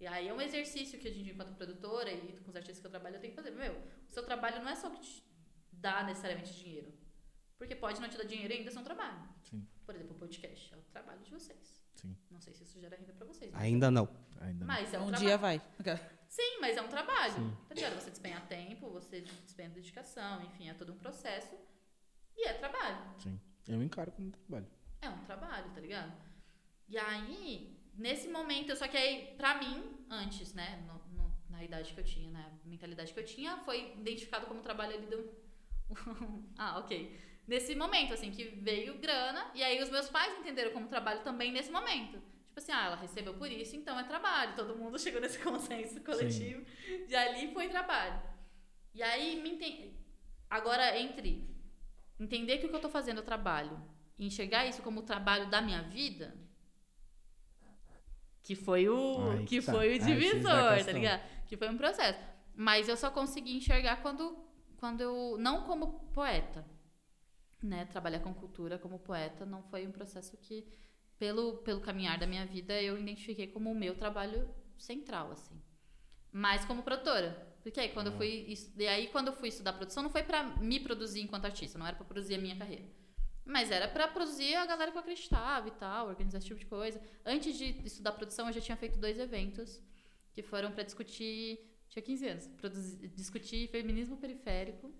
E 0.00 0.06
aí 0.06 0.28
é 0.28 0.32
um 0.34 0.40
exercício 0.40 0.98
que 0.98 1.08
a 1.08 1.10
gente, 1.12 1.30
enquanto 1.30 1.54
produtora 1.54 2.10
e 2.10 2.38
com 2.40 2.50
os 2.50 2.56
artistas 2.56 2.80
que 2.80 2.86
eu 2.86 2.90
trabalho, 2.90 3.16
eu 3.16 3.20
tenho 3.20 3.32
que 3.34 3.36
fazer. 3.42 3.50
Meu, 3.50 3.74
o 3.74 4.12
seu 4.12 4.24
trabalho 4.24 4.62
não 4.62 4.70
é 4.70 4.74
só 4.76 4.88
o 4.88 4.92
que 4.92 5.00
te 5.00 5.24
dá 5.72 6.02
necessariamente 6.04 6.54
dinheiro. 6.54 6.92
Porque 7.58 7.74
pode 7.74 8.00
não 8.00 8.08
te 8.08 8.16
dar 8.16 8.24
dinheiro 8.24 8.52
e 8.54 8.56
ainda 8.58 8.70
ser 8.70 8.78
um 8.78 8.84
trabalho. 8.84 9.28
Sim. 9.42 9.66
Por 9.84 9.94
exemplo, 9.94 10.16
o 10.16 10.18
podcast 10.18 10.72
é 10.72 10.76
o 10.78 10.80
trabalho 10.90 11.20
de 11.20 11.30
vocês. 11.30 11.84
Sim. 11.96 12.16
Não 12.30 12.40
sei 12.40 12.54
se 12.54 12.62
isso 12.62 12.80
gera 12.80 12.96
renda 12.96 13.12
pra 13.12 13.26
vocês. 13.26 13.54
Ainda 13.54 13.90
não. 13.90 14.08
Ainda 14.40 14.60
não. 14.60 14.66
Mas 14.66 14.94
é 14.94 14.98
um, 14.98 15.02
Um 15.02 15.06
trabalho. 15.08 15.26
dia 15.26 15.36
vai. 15.36 15.60
Sim, 16.30 16.60
mas 16.60 16.76
é 16.76 16.82
um 16.82 16.88
trabalho. 16.88 17.34
Tá 17.68 17.74
ligado? 17.74 17.94
Você 18.00 18.08
despenha 18.10 18.40
tempo, 18.42 18.88
você 18.88 19.20
despenha 19.20 19.68
dedicação, 19.68 20.40
enfim, 20.44 20.68
é 20.70 20.74
todo 20.74 20.92
um 20.92 20.96
processo. 20.96 21.54
E 22.36 22.46
é 22.48 22.52
trabalho. 22.54 23.02
Sim. 23.18 23.38
Eu 23.68 23.82
encaro 23.82 24.12
como 24.12 24.30
trabalho. 24.30 24.66
É 25.02 25.08
um 25.10 25.18
trabalho, 25.24 25.68
tá 25.74 25.80
ligado? 25.80 26.12
E 26.88 26.96
aí, 26.96 27.76
nesse 27.94 28.28
momento, 28.28 28.74
só 28.76 28.86
que 28.86 28.96
aí, 28.96 29.34
pra 29.36 29.58
mim, 29.58 30.06
antes, 30.08 30.54
né, 30.54 30.82
no- 30.86 31.02
no- 31.16 31.36
na 31.50 31.64
idade 31.64 31.92
que 31.92 31.98
eu 32.00 32.04
tinha, 32.04 32.30
na 32.30 32.48
mentalidade 32.64 33.12
que 33.12 33.18
eu 33.18 33.24
tinha, 33.24 33.56
foi 33.58 33.92
identificado 33.98 34.46
como 34.46 34.62
trabalho 34.62 34.94
ali 34.94 35.06
do. 35.06 35.30
ah, 36.56 36.78
ok. 36.78 37.18
Nesse 37.48 37.74
momento, 37.74 38.14
assim, 38.14 38.30
que 38.30 38.44
veio 38.44 38.98
grana, 38.98 39.50
e 39.54 39.64
aí 39.64 39.82
os 39.82 39.90
meus 39.90 40.08
pais 40.08 40.38
entenderam 40.38 40.70
como 40.72 40.86
trabalho 40.86 41.22
também 41.24 41.50
nesse 41.50 41.72
momento. 41.72 42.22
Tipo 42.60 42.72
assim, 42.72 42.72
ah, 42.72 42.86
ela 42.86 42.96
recebeu 42.96 43.34
por 43.34 43.50
isso, 43.50 43.74
então 43.76 43.98
é 43.98 44.04
trabalho. 44.04 44.54
Todo 44.54 44.76
mundo 44.76 44.98
chegou 45.00 45.20
nesse 45.20 45.38
consenso 45.38 46.00
coletivo. 46.02 46.64
E 47.08 47.14
ali 47.16 47.52
foi 47.52 47.68
trabalho. 47.68 48.20
E 48.94 49.02
aí, 49.02 49.40
me 49.40 49.50
enten- 49.54 49.96
agora, 50.48 50.98
entre 50.98 51.48
entender 52.18 52.58
que 52.58 52.66
o 52.66 52.68
que 52.68 52.76
eu 52.76 52.80
tô 52.80 52.88
fazendo 52.90 53.20
é 53.20 53.22
trabalho 53.22 53.80
e 54.18 54.26
enxergar 54.26 54.66
isso 54.66 54.82
como 54.82 55.00
o 55.00 55.04
trabalho 55.04 55.48
da 55.48 55.62
minha 55.62 55.82
vida, 55.82 56.34
que 58.42 58.54
foi 58.54 58.88
o 58.88 59.30
Aí 59.30 59.44
que 59.44 59.60
tá. 59.62 59.72
foi 59.72 59.96
o 59.96 59.98
divisor, 59.98 60.42
tá 60.50 60.74
questão. 60.76 60.94
ligado? 60.94 61.22
Que 61.46 61.56
foi 61.56 61.68
um 61.68 61.76
processo. 61.76 62.18
Mas 62.54 62.88
eu 62.88 62.96
só 62.96 63.10
consegui 63.10 63.56
enxergar 63.56 64.02
quando 64.02 64.36
quando 64.76 65.00
eu 65.02 65.36
não 65.38 65.64
como 65.64 66.00
poeta, 66.12 66.64
né? 67.62 67.84
Trabalhar 67.86 68.20
com 68.20 68.32
cultura 68.34 68.78
como 68.78 68.98
poeta 68.98 69.44
não 69.44 69.62
foi 69.64 69.86
um 69.86 69.92
processo 69.92 70.36
que 70.38 70.66
pelo 71.20 71.58
pelo 71.58 71.80
caminhar 71.88 72.18
da 72.18 72.26
minha 72.26 72.44
vida 72.54 72.74
eu 72.88 72.94
identifiquei 72.98 73.46
como 73.54 73.70
o 73.70 73.74
meu 73.84 73.94
trabalho 74.02 74.40
central 74.78 75.30
assim. 75.36 75.56
Mas 76.32 76.64
como 76.64 76.82
produtora, 76.82 77.30
porque 77.62 77.78
aí 77.80 77.90
quando 77.90 78.08
eu 78.08 78.12
fui 78.20 78.32
es- 78.54 78.72
e 78.76 78.86
aí 78.88 79.06
quando 79.08 79.28
eu 79.28 79.34
fui 79.40 79.48
estudar 79.48 79.74
produção 79.74 80.02
não 80.02 80.10
foi 80.16 80.22
pra 80.24 80.42
me 80.70 80.80
produzir 80.80 81.20
enquanto 81.22 81.44
artista, 81.44 81.78
não 81.78 81.86
era 81.86 81.96
pra 81.96 82.06
produzir 82.06 82.34
a 82.36 82.38
minha 82.38 82.56
carreira. 82.56 82.86
Mas 83.44 83.70
era 83.70 83.88
pra 83.88 84.06
produzir 84.08 84.54
a 84.54 84.64
galera 84.66 84.90
que 84.92 84.96
eu 84.96 85.00
acreditava 85.00 85.68
e 85.68 85.72
tal, 85.72 86.08
organizar 86.08 86.38
esse 86.38 86.46
tipo 86.46 86.60
de 86.60 86.66
coisa. 86.66 87.00
Antes 87.24 87.56
de 87.58 87.66
estudar 87.84 88.12
produção, 88.12 88.46
eu 88.46 88.52
já 88.52 88.60
tinha 88.60 88.76
feito 88.76 88.98
dois 88.98 89.18
eventos 89.18 89.80
que 90.32 90.42
foram 90.42 90.70
pra 90.72 90.84
discutir, 90.84 91.58
tinha 91.88 92.02
15 92.02 92.26
anos, 92.28 92.46
produzir, 92.60 93.08
discutir 93.08 93.68
feminismo 93.68 94.16
periférico. 94.16 94.92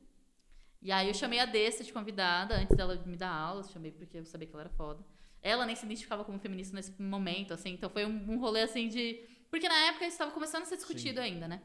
E 0.83 0.91
aí 0.91 1.09
eu 1.09 1.15
chamei 1.15 1.39
a 1.39 1.47
Dessa 1.47 1.85
de 1.85 1.93
convidada, 1.93 2.57
antes 2.57 2.77
dela 2.77 2.97
me 3.07 3.17
dar 3.17 3.31
aula, 3.31 3.63
chamei 3.63 3.93
porque 3.93 4.17
eu 4.19 4.25
sabia 4.25 4.49
que 4.49 4.55
ela 4.55 4.63
era 4.65 4.71
foda. 4.71 5.05
Ela 5.43 5.65
nem 5.67 5.75
se 5.77 5.85
identificava 5.87 6.25
como 6.25 6.39
feminista 6.39 6.75
nesse 6.77 7.01
momento, 7.01 7.55
assim, 7.55 7.71
então 7.71 7.89
foi 7.89 8.05
um, 8.05 8.33
um 8.33 8.39
rolê 8.39 8.63
assim 8.63 8.89
de. 8.89 9.21
Porque 9.51 9.69
na 9.69 9.87
época 9.87 10.05
isso 10.07 10.15
estava 10.15 10.31
começando 10.31 10.63
a 10.63 10.67
ser 10.67 10.77
discutido 10.77 11.21
ainda, 11.21 11.49
né? 11.49 11.61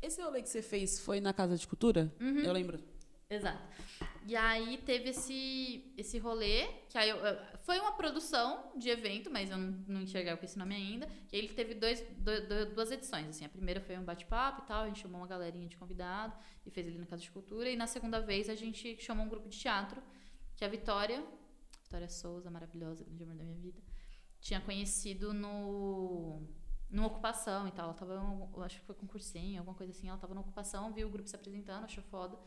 Esse 0.00 0.20
rolê 0.22 0.42
que 0.42 0.48
você 0.48 0.62
fez 0.62 1.00
foi 1.00 1.20
na 1.20 1.32
Casa 1.32 1.56
de 1.56 1.66
Cultura? 1.66 2.12
Uhum. 2.20 2.40
Eu 2.40 2.52
lembro. 2.52 2.78
Exato. 3.30 3.60
E 4.26 4.34
aí 4.36 4.78
teve 4.78 5.10
esse, 5.10 5.92
esse 5.96 6.18
rolê, 6.18 6.66
que 6.88 6.96
aí 6.96 7.08
eu- 7.10 7.18
foi 7.62 7.78
uma 7.78 7.92
produção 7.92 8.72
de 8.76 8.88
evento, 8.88 9.30
mas 9.30 9.50
eu 9.50 9.58
não, 9.58 9.84
não 9.86 10.02
enxergava 10.02 10.36
com 10.38 10.44
esse 10.44 10.58
nome 10.58 10.74
ainda. 10.74 11.06
E 11.32 11.36
aí 11.36 11.44
ele 11.44 11.52
teve 11.52 11.74
dois, 11.74 12.00
do- 12.18 12.46
do- 12.46 12.74
duas 12.74 12.90
edições, 12.90 13.28
assim. 13.28 13.44
A 13.44 13.48
primeira 13.48 13.80
foi 13.80 13.98
um 13.98 14.04
bate-papo 14.04 14.62
e 14.62 14.66
tal, 14.66 14.84
a 14.84 14.86
gente 14.86 15.00
chamou 15.00 15.20
uma 15.20 15.26
galerinha 15.26 15.66
de 15.66 15.76
convidado 15.76 16.34
e 16.64 16.70
fez 16.70 16.86
ali 16.86 16.96
na 16.98 17.06
Casa 17.06 17.20
de 17.22 17.30
Cultura. 17.30 17.68
E 17.68 17.76
na 17.76 17.86
segunda 17.86 18.20
vez 18.20 18.48
a 18.48 18.54
gente 18.54 18.96
chamou 19.02 19.26
um 19.26 19.28
grupo 19.28 19.48
de 19.48 19.58
teatro, 19.58 20.00
que 20.56 20.64
a 20.64 20.68
Vitória, 20.68 21.22
Vitória 21.88 22.08
Souza, 22.08 22.50
maravilhosa, 22.50 23.02
grande 23.02 23.22
amor 23.22 23.34
da 23.36 23.44
minha 23.44 23.56
vida, 23.56 23.80
tinha 24.42 24.60
conhecido 24.60 25.32
no 25.32 26.42
numa 26.90 27.06
ocupação 27.06 27.66
e 27.66 27.70
tal. 27.72 27.86
Ela 27.86 27.94
tava, 27.94 28.20
acho 28.64 28.78
que 28.80 28.84
foi 28.84 28.94
concursinho, 28.94 29.58
alguma 29.58 29.74
coisa 29.74 29.90
assim. 29.92 30.06
Ela 30.08 30.18
tava 30.18 30.34
na 30.34 30.40
ocupação, 30.42 30.92
viu 30.92 31.08
o 31.08 31.10
grupo 31.10 31.26
se 31.28 31.34
apresentando, 31.34 31.84
achou 31.84 32.04
foda. 32.04 32.38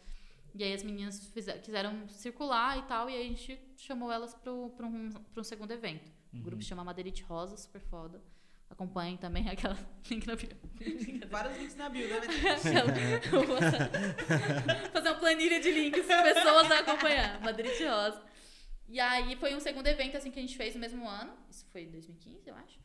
E 0.53 0.63
aí 0.63 0.73
as 0.73 0.83
meninas 0.83 1.25
fizer- 1.27 1.57
quiseram 1.59 2.07
circular 2.09 2.77
e 2.77 2.83
tal, 2.83 3.09
e 3.09 3.15
aí 3.15 3.25
a 3.25 3.29
gente 3.29 3.59
chamou 3.77 4.11
elas 4.11 4.35
pro, 4.35 4.69
pro, 4.77 4.85
um, 4.85 5.09
pro 5.09 5.41
um 5.41 5.43
segundo 5.43 5.71
evento. 5.71 6.11
O 6.31 6.39
grupo 6.39 6.61
se 6.61 6.69
chama 6.69 6.83
Madeirite 6.83 7.23
Rosa, 7.23 7.57
super 7.57 7.81
foda. 7.81 8.21
Acompanhem 8.69 9.17
também 9.17 9.45
aquela 9.49 9.77
link 10.09 10.25
na 10.27 10.35
bio. 10.35 10.49
Vários 11.29 11.57
links 11.57 11.75
na 11.75 11.89
bio, 11.89 12.07
né? 12.07 12.21
Fazer 14.93 15.09
uma 15.09 15.19
planilha 15.19 15.59
de 15.59 15.71
links 15.71 16.05
para 16.05 16.23
pessoas 16.33 16.71
a 16.71 16.79
acompanhar. 16.79 17.41
Madeirite 17.41 17.83
Rosa. 17.85 18.30
E 18.91 18.99
aí 18.99 19.37
foi 19.37 19.55
um 19.55 19.59
segundo 19.61 19.87
evento 19.87 20.17
assim 20.17 20.29
que 20.29 20.37
a 20.37 20.41
gente 20.41 20.57
fez 20.57 20.75
no 20.75 20.81
mesmo 20.81 21.07
ano. 21.07 21.33
Isso 21.49 21.65
foi 21.71 21.83
em 21.83 21.91
2015, 21.91 22.49
eu 22.49 22.55
acho. 22.55 22.77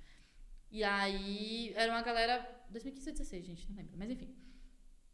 E 0.71 0.85
aí 0.85 1.73
era 1.75 1.91
uma 1.91 2.03
galera. 2.03 2.39
2015 2.71 3.11
ou 3.11 3.17
2016, 3.17 3.45
gente, 3.45 3.69
não 3.69 3.77
lembro. 3.77 3.99
Mas 3.99 4.11
enfim. 4.11 4.33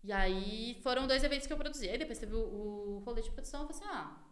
E 0.05 0.13
aí 0.13 0.79
foram 0.83 1.07
dois 1.07 1.25
eventos 1.25 1.47
que 1.47 1.53
eu 1.53 1.57
produzi. 1.57 1.89
Aí 1.89 1.97
depois 1.97 2.19
teve 2.19 2.35
o, 2.35 2.41
o 2.41 2.99
rolê 3.07 3.23
de 3.23 3.31
produção. 3.31 3.63
Eu 3.63 3.69
falei 3.69 3.83
assim: 3.83 3.97
ah, 3.97 4.23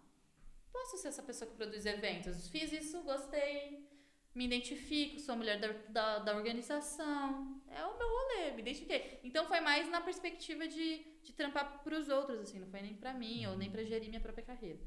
posso 0.71 0.99
ser 0.99 1.09
essa 1.09 1.23
pessoa 1.23 1.51
que 1.51 1.57
produz 1.57 1.87
eventos? 1.87 2.51
Fiz 2.51 2.71
isso, 2.73 3.03
gostei. 3.05 3.89
Me 4.35 4.45
identifico, 4.45 5.19
sou 5.19 5.33
a 5.33 5.39
mulher 5.39 5.59
da, 5.59 5.73
da, 5.89 6.19
da 6.19 6.37
organização. 6.37 7.63
É 7.69 7.83
o 7.87 7.97
meu 7.97 8.09
rolê, 8.17 8.51
me 8.53 8.61
identifiquei. 8.61 9.19
Então 9.25 9.47
foi 9.47 9.61
mais 9.61 9.89
na 9.89 10.03
perspectiva 10.03 10.69
de, 10.69 10.99
de 11.23 11.33
trampar 11.33 11.83
pros 11.83 12.11
outros, 12.11 12.39
assim, 12.39 12.61
não 12.61 12.69
foi 12.69 12.83
nem 12.83 12.95
pra 12.95 13.15
mim, 13.15 13.47
ou 13.47 13.57
nem 13.57 13.71
pra 13.71 13.83
gerir 13.83 14.11
minha 14.11 14.21
própria 14.21 14.45
carreira. 14.45 14.79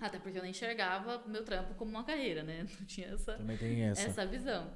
Até 0.00 0.18
porque 0.18 0.38
eu 0.38 0.42
nem 0.42 0.50
enxergava 0.50 1.22
meu 1.26 1.44
trampo 1.44 1.74
como 1.74 1.90
uma 1.90 2.04
carreira, 2.04 2.42
né? 2.42 2.66
Não 2.78 2.86
tinha 2.86 3.08
essa, 3.08 3.38
essa. 3.90 4.02
essa 4.08 4.26
visão. 4.26 4.74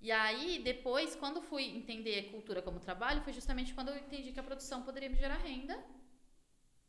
E 0.00 0.10
aí, 0.10 0.62
depois, 0.62 1.14
quando 1.14 1.42
fui 1.42 1.64
entender 1.64 2.30
cultura 2.30 2.62
como 2.62 2.80
trabalho, 2.80 3.20
foi 3.22 3.32
justamente 3.32 3.74
quando 3.74 3.88
eu 3.88 3.96
entendi 3.96 4.32
que 4.32 4.40
a 4.40 4.42
produção 4.42 4.82
poderia 4.82 5.10
me 5.10 5.16
gerar 5.16 5.36
renda 5.36 5.78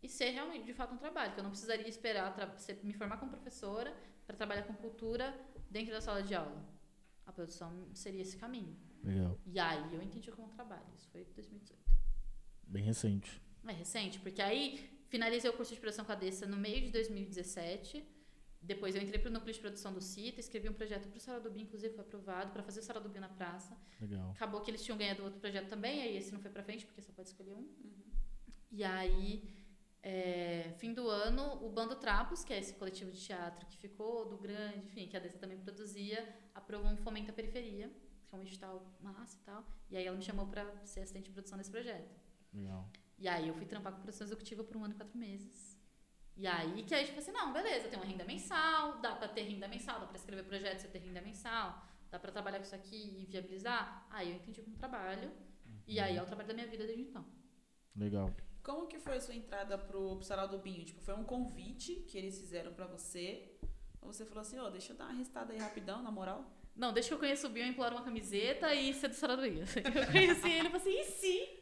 e 0.02 0.07
ser 0.07 0.30
realmente, 0.31 0.65
de 0.65 0.73
fato, 0.73 0.93
um 0.93 0.98
trabalho. 0.98 1.34
Que 1.34 1.39
eu 1.39 1.43
não 1.43 1.52
precisaria 1.52 1.88
esperar 1.88 2.34
me 2.84 2.93
formar 2.93 3.18
como 3.18 3.31
professora 3.31 3.93
para 4.26 4.35
trabalhar 4.35 4.64
com 4.64 4.73
cultura 4.73 5.38
dentro 5.69 5.91
da 5.91 5.99
sala 5.99 6.23
de 6.23 6.34
aula. 6.34 6.65
A 7.26 7.31
produção 7.34 7.89
seria 7.93 8.22
esse 8.22 8.38
caminho. 8.38 8.77
Legal. 9.03 9.38
E 9.45 9.60
aí 9.60 9.93
eu 9.93 10.02
entendi 10.02 10.31
como 10.31 10.48
trabalho. 10.49 10.85
Isso 10.95 11.10
foi 11.10 11.26
2018. 11.26 11.81
Bem 12.64 12.84
recente. 12.84 13.41
É 13.68 13.73
recente, 13.73 14.19
porque 14.19 14.41
aí 14.41 14.89
finalizei 15.11 15.49
o 15.49 15.53
curso 15.53 15.73
de 15.75 15.79
produção 15.79 16.05
com 16.05 16.13
a 16.13 16.15
Dessa 16.15 16.45
no 16.47 16.57
meio 16.57 16.81
de 16.81 16.89
2017. 16.89 18.07
Depois 18.61 18.95
eu 18.95 19.01
entrei 19.01 19.19
pro 19.19 19.29
núcleo 19.29 19.53
de 19.53 19.59
produção 19.59 19.91
do 19.91 19.99
CITA, 19.99 20.39
escrevi 20.39 20.69
um 20.69 20.73
projeto 20.73 21.09
pro 21.09 21.19
Sara 21.19 21.39
do 21.39 21.49
Bim, 21.51 21.63
inclusive 21.63 21.93
foi 21.93 22.03
aprovado, 22.03 22.51
para 22.53 22.63
fazer 22.63 22.79
o 22.79 22.83
Sara 22.83 22.99
do 22.99 23.09
Bim 23.09 23.19
na 23.19 23.27
praça. 23.27 23.75
Legal. 23.99 24.31
Acabou 24.31 24.61
que 24.61 24.71
eles 24.71 24.83
tinham 24.83 24.97
ganhado 24.97 25.23
outro 25.23 25.39
projeto 25.39 25.67
também, 25.67 26.01
aí 26.03 26.15
esse 26.15 26.31
não 26.31 26.39
foi 26.39 26.49
pra 26.49 26.63
frente, 26.63 26.85
porque 26.85 27.01
só 27.01 27.11
pode 27.11 27.29
escolher 27.29 27.55
um. 27.55 27.67
E 28.71 28.83
aí, 28.83 29.51
é, 30.01 30.73
fim 30.77 30.93
do 30.93 31.09
ano, 31.09 31.65
o 31.65 31.69
Bando 31.69 31.95
Trapos, 31.95 32.45
que 32.45 32.53
é 32.53 32.59
esse 32.59 32.73
coletivo 32.75 33.11
de 33.11 33.19
teatro 33.19 33.65
que 33.65 33.77
ficou 33.77 34.29
do 34.29 34.38
grande, 34.38 34.85
enfim, 34.85 35.07
que 35.07 35.17
a 35.17 35.19
Dessa 35.19 35.39
também 35.39 35.57
produzia, 35.57 36.33
aprovou 36.53 36.89
um 36.89 36.97
Fomento 36.97 37.31
à 37.31 37.33
Periferia, 37.33 37.91
que 38.29 38.35
é 38.35 38.38
um 38.38 38.43
edital 38.43 38.95
massa 39.01 39.38
e 39.38 39.41
tal. 39.43 39.65
E 39.89 39.97
aí 39.97 40.05
ela 40.05 40.15
me 40.15 40.23
chamou 40.23 40.45
pra 40.47 40.63
ser 40.85 41.01
assistente 41.01 41.25
de 41.25 41.31
produção 41.31 41.57
desse 41.57 41.71
projeto. 41.71 42.15
Legal. 42.53 42.88
E 43.22 43.27
aí 43.27 43.48
eu 43.48 43.53
fui 43.53 43.68
trampar 43.68 43.93
com 43.93 44.02
produção 44.02 44.26
executiva 44.26 44.64
por 44.64 44.76
um 44.76 44.84
ano 44.84 44.95
e 44.95 44.98
quatro 44.98 45.18
meses. 45.18 45.80
E 46.35 46.48
aí 46.48 46.84
que 46.84 46.95
aí 46.95 47.06
tipo 47.06 47.19
assim, 47.19 47.31
não, 47.31 47.53
beleza, 47.53 47.88
tem 47.88 47.99
uma 47.99 48.06
renda 48.06 48.26
mensal, 48.26 48.99
dá 48.99 49.15
pra 49.15 49.27
ter 49.27 49.43
renda 49.43 49.68
mensal, 49.68 49.99
dá 49.99 50.07
pra 50.07 50.18
escrever 50.18 50.43
projetos 50.43 50.84
e 50.85 50.88
ter 50.88 50.98
renda 50.98 51.22
mensal, 51.22 51.85
dá 52.10 52.18
pra 52.18 52.31
trabalhar 52.31 52.57
com 52.57 52.64
isso 52.64 52.73
aqui 52.73 53.22
e 53.22 53.26
viabilizar. 53.26 54.07
Aí 54.10 54.31
eu 54.31 54.38
entendi 54.38 54.60
como 54.64 54.76
trabalho. 54.76 55.31
E 55.88 55.99
aí 55.99 56.18
é 56.18 56.23
o 56.23 56.26
trabalho 56.26 56.48
da 56.48 56.53
minha 56.56 56.65
vida 56.65 56.85
desde 56.85 57.03
então. 57.03 57.23
Legal. 57.95 58.34
Como 58.64 58.88
que 58.88 58.98
foi 58.98 59.18
a 59.18 59.22
sua 59.22 59.35
entrada 59.35 59.77
pro, 59.77 60.15
pro 60.15 60.23
Sarau 60.23 60.48
do 60.48 60.57
Binho? 60.57 60.84
Tipo, 60.84 61.02
foi 61.02 61.14
um 61.14 61.23
convite 61.23 61.95
que 62.07 62.18
eles 62.18 62.39
fizeram 62.39 62.73
pra 62.73 62.88
você? 62.88 63.56
Ou 64.02 64.11
você 64.11 64.26
falou 64.26 64.41
assim, 64.41 64.57
ó, 64.57 64.69
deixa 64.69 64.93
eu 64.93 64.98
dar 64.98 65.06
uma 65.06 65.14
restada 65.14 65.53
aí 65.53 65.60
rapidão, 65.60 66.02
na 66.02 66.10
moral? 66.10 66.43
Não, 66.76 66.91
desde 66.91 67.10
que 67.10 67.14
eu 67.15 67.19
conheço 67.19 67.48
o 67.48 67.49
Bill, 67.49 67.65
eu 67.65 67.69
imploro 67.69 67.95
uma 67.95 68.03
camiseta 68.03 68.73
e 68.73 68.93
ser 68.93 69.10
do 69.10 69.14
Saradoia. 69.14 69.65
Eu 69.76 70.11
conheci 70.11 70.49
ele 70.49 70.68
e 70.69 70.72
falei 70.72 70.76
assim, 70.76 70.99
e 70.99 71.03
se? 71.03 71.60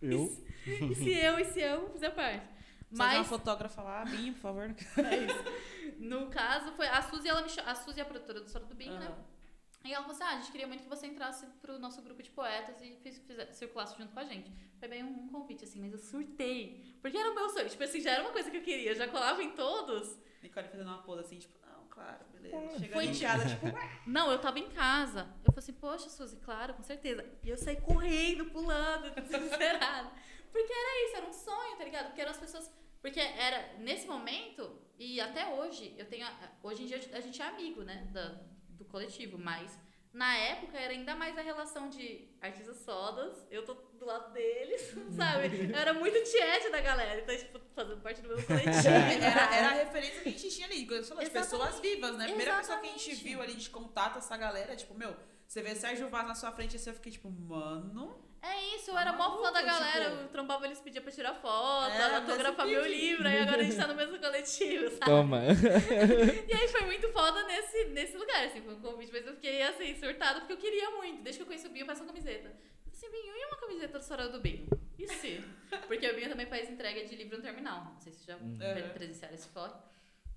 Eu? 0.00 0.32
E 0.66 0.94
se 0.94 1.10
eu, 1.10 1.38
e 1.38 1.44
se 1.44 1.60
eu 1.60 1.90
fizer 1.90 2.10
parte? 2.10 2.46
Mas... 2.90 3.12
uma 3.12 3.18
Mas 3.18 3.26
fotógrafa 3.28 3.82
lá, 3.82 4.04
Binho, 4.04 4.32
por 4.34 4.40
favor. 4.40 4.74
É 4.98 5.16
isso. 5.24 5.98
No 5.98 6.28
caso, 6.28 6.72
foi 6.72 6.86
a 6.86 7.02
Suzy, 7.02 7.28
ela 7.28 7.42
me 7.42 7.48
a 7.64 7.74
Suzy 7.74 7.98
é 7.98 8.02
a 8.02 8.06
produtora 8.06 8.40
do 8.40 8.48
Soro 8.48 8.66
do 8.66 8.74
Binho, 8.74 8.98
né? 8.98 9.06
Aham. 9.06 9.38
E 9.84 9.92
ela 9.92 10.02
falou 10.02 10.14
assim: 10.14 10.24
ah, 10.24 10.36
a 10.36 10.36
gente 10.36 10.52
queria 10.52 10.66
muito 10.66 10.82
que 10.82 10.88
você 10.88 11.06
entrasse 11.06 11.46
pro 11.62 11.78
nosso 11.78 12.02
grupo 12.02 12.22
de 12.22 12.30
poetas 12.30 12.80
e 12.82 12.96
fiz, 12.96 13.18
fiz, 13.18 13.56
circulasse 13.56 13.96
junto 13.96 14.12
com 14.12 14.20
a 14.20 14.24
gente. 14.24 14.52
Foi 14.78 14.88
bem 14.88 15.02
um, 15.02 15.24
um 15.24 15.28
convite, 15.28 15.64
assim, 15.64 15.80
mas 15.80 15.92
eu 15.92 15.98
surtei. 15.98 16.96
Porque 17.00 17.16
era 17.16 17.30
o 17.30 17.34
meu 17.34 17.48
sonho. 17.48 17.68
Tipo 17.68 17.84
assim, 17.84 18.00
já 18.00 18.12
era 18.12 18.22
uma 18.22 18.32
coisa 18.32 18.50
que 18.50 18.56
eu 18.56 18.62
queria, 18.62 18.94
já 18.94 19.08
colava 19.08 19.42
em 19.42 19.50
todos. 19.52 20.18
Nicole 20.42 20.68
fazendo 20.68 20.88
uma 20.88 21.02
pose 21.02 21.20
assim, 21.20 21.38
tipo, 21.38 21.54
não, 21.66 21.86
claro. 21.88 22.24
Chegando 22.48 22.92
Foi 22.92 23.06
em 23.06 23.18
casa, 23.18 23.48
tipo, 23.48 23.66
Não, 24.06 24.30
eu 24.30 24.38
tava 24.38 24.58
em 24.58 24.68
casa. 24.70 25.28
Eu 25.44 25.52
falei 25.52 25.58
assim, 25.58 25.72
poxa, 25.72 26.08
Suzy, 26.08 26.36
claro, 26.36 26.74
com 26.74 26.82
certeza. 26.82 27.24
E 27.42 27.48
eu 27.48 27.56
saí 27.56 27.76
correndo, 27.76 28.46
pulando, 28.46 29.10
desesperada. 29.20 30.10
Porque 30.50 30.72
era 30.72 31.06
isso, 31.06 31.16
era 31.16 31.26
um 31.26 31.32
sonho, 31.32 31.76
tá 31.76 31.84
ligado? 31.84 32.06
Porque 32.06 32.20
eram 32.20 32.30
as 32.30 32.38
pessoas. 32.38 32.70
Porque 33.00 33.20
era 33.20 33.74
nesse 33.78 34.06
momento, 34.06 34.80
e 34.98 35.20
até 35.20 35.46
hoje, 35.54 35.94
eu 35.96 36.06
tenho. 36.06 36.26
Hoje 36.62 36.82
em 36.82 36.86
dia 36.86 37.00
a 37.12 37.20
gente 37.20 37.40
é 37.40 37.46
amigo, 37.46 37.82
né? 37.82 38.08
Da, 38.12 38.40
do 38.70 38.84
coletivo, 38.84 39.38
mas 39.38 39.78
na 40.12 40.36
época 40.36 40.78
era 40.78 40.92
ainda 40.92 41.14
mais 41.14 41.36
a 41.36 41.42
relação 41.42 41.88
de 41.88 42.28
artistas 42.40 42.78
sodas, 42.78 43.46
eu 43.50 43.64
tô 43.64 43.74
do 43.74 44.06
lado 44.06 44.32
deles, 44.32 44.94
sabe? 45.16 45.70
Eu 45.70 45.76
era 45.76 45.92
muito 45.92 46.22
tiete 46.22 46.70
da 46.70 46.80
galera, 46.80 47.20
então, 47.20 47.36
tipo, 47.36 47.60
fazendo 47.74 48.00
parte 48.00 48.22
do 48.22 48.28
meu 48.28 48.42
coletivo. 48.42 48.88
Era, 48.88 49.54
era 49.56 49.68
a 49.68 49.72
referência 49.72 50.22
que 50.22 50.28
a 50.28 50.32
gente 50.32 50.50
tinha 50.50 50.66
ali. 50.66 50.84
Você 50.84 50.94
de 50.94 50.98
Exatamente. 51.00 51.30
pessoas 51.30 51.80
vivas, 51.80 52.16
né? 52.16 52.24
A 52.24 52.28
primeira 52.28 52.56
pessoa 52.56 52.78
que 52.78 52.86
a 52.86 52.90
gente 52.90 53.10
Exatamente. 53.10 53.24
viu 53.24 53.42
ali 53.42 53.54
de 53.54 53.70
contato, 53.70 54.18
essa 54.18 54.36
galera, 54.36 54.74
tipo, 54.76 54.94
meu, 54.94 55.14
você 55.46 55.62
vê 55.62 55.74
Sérgio 55.74 56.08
Vaz 56.08 56.26
na 56.26 56.34
sua 56.34 56.52
frente, 56.52 56.76
assim, 56.76 56.90
eu 56.90 56.94
fiquei 56.94 57.12
tipo, 57.12 57.30
mano. 57.30 58.27
É 58.50 58.74
isso, 58.76 58.90
eu 58.90 58.98
era 58.98 59.12
mó 59.12 59.36
fã 59.42 59.52
da 59.52 59.62
Maluco, 59.62 59.66
galera. 59.66 60.10
tipo- 60.10 60.22
Eu 60.22 60.28
trombava 60.28 60.66
eles 60.66 60.80
pedia 60.80 61.00
pra 61.00 61.12
tirar 61.12 61.34
foto, 61.34 61.92
É, 61.92 62.16
autografar 62.16 62.66
meu 62.66 62.86
livro, 62.86 63.26
aí 63.28 63.38
agora 63.40 63.60
a 63.60 63.64
gente 63.64 63.76
tá 63.76 63.86
no 63.86 63.94
mesmo 63.94 64.18
coletivo, 64.18 64.88
sabe? 64.90 65.04
Toma. 65.04 65.40
E 66.48 66.52
aí 66.54 66.68
foi 66.68 66.80
muito 66.82 67.08
foda 67.12 67.42
nesse, 67.44 67.84
nesse 67.86 68.16
lugar, 68.16 68.44
assim, 68.46 68.60
foi 68.62 68.74
um 68.74 68.80
convite, 68.80 69.12
mas 69.12 69.26
eu 69.26 69.34
fiquei 69.34 69.62
assim, 69.62 69.94
surtada, 69.96 70.40
porque 70.40 70.52
eu 70.54 70.56
queria 70.58 70.90
muito. 70.92 71.22
Desde 71.22 71.38
que 71.38 71.42
eu 71.42 71.46
conheci 71.46 71.66
o 71.66 71.70
Binho, 71.70 71.82
eu 71.82 71.86
peço 71.86 72.02
uma 72.02 72.06
camiseta. 72.12 72.52
Assim, 72.92 73.10
Binho, 73.10 73.34
e 73.36 73.44
uma 73.46 73.56
camiseta 73.56 73.98
do 73.98 74.04
Sarau 74.04 74.30
do 74.30 74.40
Binho? 74.40 74.66
E 74.98 75.06
se? 75.06 75.44
Porque 75.86 76.08
o 76.08 76.14
Binho 76.14 76.28
também 76.28 76.46
faz 76.46 76.68
entrega 76.70 77.04
de 77.04 77.14
livro 77.14 77.36
no 77.36 77.42
terminal. 77.42 77.84
Não 77.84 78.00
sei 78.00 78.12
se 78.12 78.26
já 78.26 78.36
Uhum. 78.36 78.58
presenciaram 78.94 79.34
esse 79.34 79.48
corre. 79.48 79.74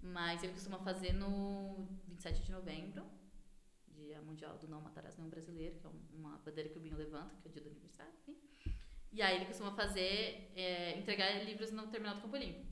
Mas 0.03 0.43
ele 0.43 0.53
costuma 0.53 0.79
fazer 0.79 1.13
no 1.13 1.87
27 2.07 2.41
de 2.41 2.51
novembro, 2.51 3.03
Dia 4.11 4.21
Mundial 4.21 4.57
do 4.57 4.67
Não 4.67 4.81
Matarás 4.81 5.15
Nenhum 5.17 5.29
Brasileiro, 5.29 5.79
que 5.79 5.85
é 5.85 5.89
um- 5.89 6.01
uma 6.19 6.37
bandeira 6.39 6.69
que 6.69 6.77
o 6.77 6.81
Binho 6.81 6.97
levanta, 6.97 7.33
que 7.41 7.47
é 7.47 7.49
o 7.49 7.53
dia 7.53 7.61
do 7.61 7.69
aniversário, 7.69 8.11
enfim. 8.21 8.37
E 9.13 9.21
aí 9.21 9.35
ele 9.37 9.45
costuma 9.45 9.71
fazer, 9.73 10.51
é, 10.55 10.97
entregar 10.97 11.31
livros 11.45 11.71
no 11.71 11.87
terminal 11.87 12.15
do 12.15 12.21
Campo 12.21 12.35
Limpo. 12.35 12.65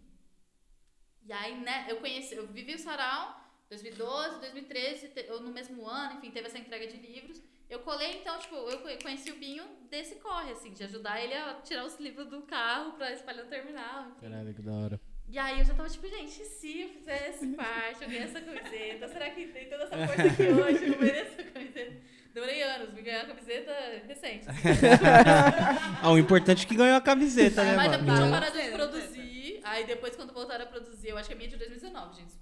E 1.23 1.31
aí, 1.31 1.59
né, 1.61 1.85
eu 1.89 1.97
conheci, 2.01 2.35
eu 2.35 2.45
vivi 2.47 2.75
o 2.75 2.79
Sarau 2.79 3.39
2012, 3.69 4.39
2013, 4.41 5.09
te- 5.09 5.29
ou 5.31 5.39
no 5.41 5.51
mesmo 5.51 5.87
ano, 5.87 6.17
enfim, 6.17 6.31
teve 6.31 6.47
essa 6.47 6.57
entrega 6.57 6.87
de 6.87 6.97
livros. 6.97 7.41
Eu 7.69 7.79
colei, 7.81 8.19
então, 8.19 8.37
tipo, 8.39 8.55
eu 8.55 8.81
co- 8.81 9.03
conheci 9.03 9.31
o 9.31 9.37
Binho 9.37 9.63
desse 9.89 10.15
corre, 10.15 10.51
assim, 10.51 10.73
de 10.73 10.83
ajudar 10.83 11.21
ele 11.23 11.33
a 11.35 11.61
tirar 11.61 11.85
os 11.85 11.97
livros 11.99 12.27
do 12.27 12.41
carro 12.41 12.93
pra 12.93 13.13
espalhar 13.13 13.43
no 13.45 13.49
terminal, 13.49 14.07
enfim. 14.09 14.19
Caralho, 14.21 14.53
que 14.53 14.61
da 14.61 14.73
hora. 14.73 14.99
E 15.31 15.37
aí 15.37 15.59
eu 15.59 15.65
já 15.65 15.73
tava 15.75 15.87
tipo, 15.87 16.07
gente, 16.09 16.43
se 16.43 16.81
eu 16.81 16.89
fizesse 16.89 17.47
parte, 17.55 18.01
eu 18.01 18.09
ganhei 18.09 18.23
essa 18.23 18.41
camiseta, 18.41 19.07
será 19.07 19.29
que 19.29 19.47
tem 19.47 19.69
toda 19.69 19.83
essa 19.83 19.97
força 20.07 20.23
aqui 20.23 20.43
hoje? 20.43 20.87
Eu 20.87 20.99
mereço 20.99 21.31
essa 21.39 21.43
camiseta. 21.51 21.93
Demorei 22.33 22.61
anos, 22.61 22.93
me 22.93 23.01
ganhar 23.01 23.21
a 23.21 23.25
camiseta 23.27 23.73
recente. 24.07 24.45
Ah, 26.01 26.11
o 26.11 26.17
importante 26.17 26.65
é 26.65 26.69
que 26.69 26.75
ganhou 26.75 26.95
a 26.95 27.01
camiseta, 27.01 27.63
né, 27.63 27.75
Mas 27.75 27.87
é 27.87 27.97
mano? 27.97 28.03
porque 28.03 28.13
tinham 28.15 28.29
Não. 28.29 28.39
parado 28.39 28.61
de 28.61 28.69
produzir. 28.69 29.59
Aí 29.63 29.83
depois, 29.85 30.15
quando 30.15 30.33
voltaram 30.33 30.63
a 30.63 30.67
produzir, 30.67 31.09
eu 31.09 31.17
acho 31.17 31.27
que 31.27 31.33
a 31.33 31.37
minha 31.37 31.47
é 31.47 31.51
de 31.51 31.57
2019, 31.57 32.15
gente. 32.15 32.33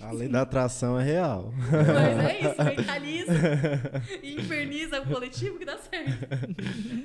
A 0.00 0.12
lei 0.12 0.28
da 0.28 0.42
atração 0.42 0.98
é 1.00 1.04
real. 1.04 1.52
Mas 1.70 2.24
é 2.30 2.40
isso, 2.40 2.62
mentaliza 2.64 3.32
e 4.22 4.34
inferniza 4.40 5.00
o 5.00 5.06
coletivo 5.06 5.58
que 5.58 5.64
dá 5.64 5.76
certo. 5.78 6.26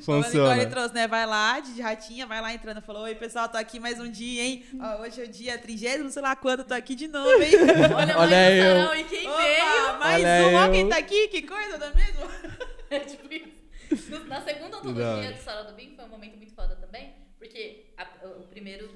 Como 0.05 0.23
Funciona. 0.23 0.65
trouxe, 0.67 0.93
né? 0.93 1.07
Vai 1.07 1.25
lá, 1.25 1.59
de 1.59 1.81
ratinha, 1.81 2.25
vai 2.25 2.41
lá 2.41 2.53
entrando. 2.53 2.81
Falou, 2.81 3.03
oi, 3.03 3.15
pessoal, 3.15 3.47
tô 3.49 3.57
aqui 3.57 3.79
mais 3.79 3.99
um 3.99 4.09
dia, 4.09 4.43
hein? 4.43 4.65
Ó, 4.79 5.01
hoje 5.01 5.21
é 5.21 5.25
o 5.25 5.27
dia 5.27 5.57
30, 5.57 6.09
sei 6.09 6.21
lá 6.21 6.35
quanto, 6.35 6.63
tô 6.63 6.73
aqui 6.73 6.95
de 6.95 7.07
novo, 7.07 7.29
hein? 7.41 7.51
Olha, 7.95 8.17
Olha 8.17 8.35
mais 8.35 8.55
eu. 8.57 8.63
sarau 8.75 8.95
e 8.95 9.03
quem 9.05 9.27
Opa, 9.29 9.37
veio. 9.41 9.99
mais 9.99 10.23
Olha 10.23 10.47
um, 10.47 10.55
ó 10.55 10.69
quem 10.71 10.89
tá 10.89 10.97
aqui, 10.97 11.27
que 11.29 11.41
coisa, 11.43 11.77
não 11.77 11.87
é 11.87 11.95
mesmo? 11.95 12.21
É 12.91 12.99
tipo 12.99 13.25
isso. 13.33 14.25
Na 14.27 14.41
segunda 14.41 14.75
antologia 14.77 15.31
do 15.31 15.37
Sarau 15.41 15.63
do 15.65 15.73
Binho 15.73 15.95
foi 15.95 16.03
um 16.03 16.09
momento 16.09 16.35
muito 16.35 16.53
foda 16.53 16.75
também, 16.75 17.13
porque 17.39 17.85
a- 17.97 18.27
o 18.27 18.43
primeiro. 18.47 18.89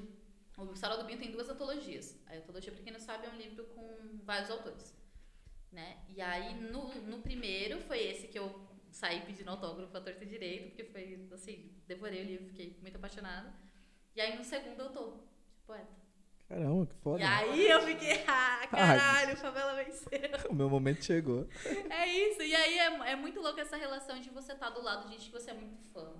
O 0.56 0.74
Sarau 0.74 0.98
do 0.98 1.04
Binho 1.04 1.18
tem 1.18 1.30
duas 1.30 1.48
antologias. 1.48 2.18
A 2.26 2.34
antologia, 2.34 2.72
pra 2.72 2.82
quem 2.82 2.92
não 2.92 3.00
sabe, 3.00 3.26
é 3.26 3.30
um 3.30 3.36
livro 3.36 3.64
com 3.66 4.18
vários 4.24 4.50
autores. 4.50 4.94
Né? 5.70 5.98
E 6.08 6.20
aí, 6.22 6.54
no, 6.54 6.94
no 7.02 7.18
primeiro, 7.18 7.80
foi 7.82 7.98
esse 8.06 8.28
que 8.28 8.38
eu 8.38 8.66
saí 8.90 9.20
pedindo 9.26 9.50
autógrafo 9.50 9.94
à 9.96 10.00
torta 10.00 10.24
direito, 10.24 10.68
porque 10.68 10.84
foi 10.84 11.28
assim, 11.32 11.70
devorei 11.86 12.22
o 12.22 12.26
livro, 12.26 12.46
fiquei 12.46 12.78
muito 12.80 12.96
apaixonada. 12.96 13.52
E 14.14 14.20
aí, 14.20 14.36
no 14.38 14.44
segundo, 14.44 14.80
eu 14.80 14.90
tô 14.90 15.10
de 15.10 15.60
poeta. 15.66 16.06
Caramba, 16.48 16.86
que 16.86 16.94
foda. 17.02 17.18
E 17.20 17.22
aí 17.24 17.68
eu 17.68 17.82
fiquei, 17.82 18.24
ah, 18.26 18.66
caralho, 18.70 19.36
favela 19.36 19.74
venceu. 19.74 20.08
O 20.48 20.54
meu 20.54 20.70
momento 20.70 21.04
chegou. 21.04 21.46
É 21.90 22.06
isso, 22.08 22.40
e 22.40 22.54
aí 22.54 22.78
é, 22.78 23.10
é 23.10 23.16
muito 23.16 23.40
louco 23.40 23.60
essa 23.60 23.76
relação 23.76 24.18
de 24.20 24.30
você 24.30 24.52
estar 24.52 24.70
do 24.70 24.80
lado 24.80 25.06
de 25.08 25.14
gente 25.16 25.26
que 25.26 25.32
você 25.32 25.50
é 25.50 25.54
muito 25.54 25.76
fã. 25.92 26.14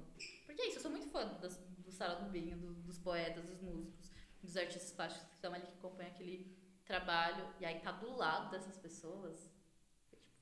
Porque 0.45 0.61
é 0.61 0.69
isso, 0.69 0.79
eu 0.79 0.83
sou 0.83 0.91
muito 0.91 1.09
fã 1.09 1.25
das- 1.41 1.57
do 1.79 1.93
Sarau 1.93 2.25
do 2.25 2.29
Binho, 2.31 2.59
do- 2.59 2.75
dos 2.75 2.99
poetas, 2.99 3.45
dos 3.47 3.61
músicos, 3.63 4.11
dos 4.47 4.57
artistas 4.57 4.93
plásticos 4.93 5.29
que 5.29 5.35
estão 5.35 5.53
ali, 5.53 5.67
que 5.67 5.79
acompanham 5.79 6.13
aquele 6.13 6.57
trabalho. 6.85 7.45
E 7.61 7.67
aí 7.67 7.81
tá 7.81 7.93
do 7.93 8.17
lado 8.17 8.51
dessas 8.51 8.77
pessoas. 8.79 9.51
Foi 10.09 10.19
tipo, 10.19 10.41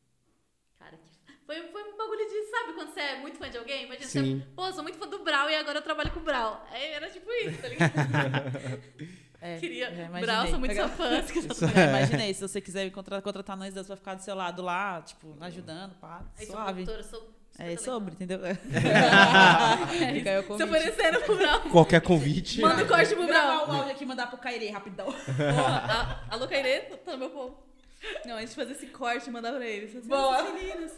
cara, 0.79 0.97
que. 0.97 1.25
Foi, 1.45 1.61
foi 1.69 1.83
um 1.83 1.95
bagulho 1.99 2.27
de, 2.27 2.43
sabe, 2.51 2.73
quando 2.73 2.95
você 2.95 3.01
é 3.01 3.21
muito 3.21 3.37
fã 3.37 3.51
de 3.51 3.59
alguém? 3.59 3.85
Imagina, 3.85 4.09
Sim. 4.09 4.39
você, 4.39 4.47
pô, 4.57 4.67
eu 4.67 4.73
sou 4.73 4.83
muito 4.83 4.97
fã 4.99 5.07
do 5.07 5.23
Brau 5.23 5.51
e 5.51 5.55
agora 5.55 5.77
eu 5.77 5.83
trabalho 5.83 6.11
com 6.11 6.21
o 6.21 6.23
Brau. 6.23 6.67
Aí 6.71 6.93
era 6.93 7.11
tipo 7.11 7.31
isso, 7.31 7.61
tá 7.61 7.69
ligado? 7.69 7.93
É, 9.43 9.59
Queria. 9.59 9.91
Brau, 10.23 10.47
sou 10.47 10.59
muito 10.59 10.75
sua 10.75 10.89
fã. 10.89 11.21
Já 11.21 11.89
imaginei, 11.91 12.33
se 12.33 12.41
você 12.41 12.63
quiser 12.63 12.87
me 12.87 12.91
contratar, 12.91 13.23
contratar 13.23 13.59
nós 13.59 13.75
dois 13.75 13.87
pra 13.87 13.95
ficar 13.95 14.15
do 14.15 14.23
seu 14.23 14.35
lado 14.35 14.63
lá, 14.63 15.03
tipo, 15.03 15.37
ajudando, 15.39 15.95
pá, 15.97 16.25
Aí 16.39 16.47
sou 16.47 16.55
suave. 16.57 16.83
produtora, 16.83 17.03
sou. 17.03 17.34
É 17.59 17.77
sobre, 17.77 18.15
entendeu? 18.15 18.41
É 18.45 18.55
Fica 20.15 20.31
aí 20.31 20.39
o 20.41 20.57
Se 20.57 20.65
oferecendo 20.65 21.21
pro 21.21 21.37
Brau. 21.37 21.61
Qualquer 21.71 22.01
convite. 22.01 22.61
Manda 22.61 22.83
o 22.83 22.87
corte 22.89 23.15
pro 23.15 23.27
Brau. 23.27 23.69
o 23.69 23.73
áudio 23.73 23.93
aqui 23.93 24.05
e 24.05 24.07
mandar 24.07 24.27
pro 24.27 24.39
Cairê 24.39 24.71
rapidão. 24.71 25.07
Porra, 25.07 26.19
a- 26.31 26.35
Alô, 26.35 26.49
Cairê, 26.49 26.81
tá 27.05 27.13
no 27.13 27.19
meu 27.19 27.31
povo. 27.31 27.57
Não, 28.27 28.37
a 28.37 28.41
gente 28.41 28.55
fazer 28.55 28.73
esse 28.73 28.87
corte 28.87 29.29
e 29.29 29.33
mandar 29.33 29.53
pra 29.53 29.65
eles. 29.67 30.05
Boa. 30.07 30.37
"Essas 30.39 30.55
meninas. 30.55 30.93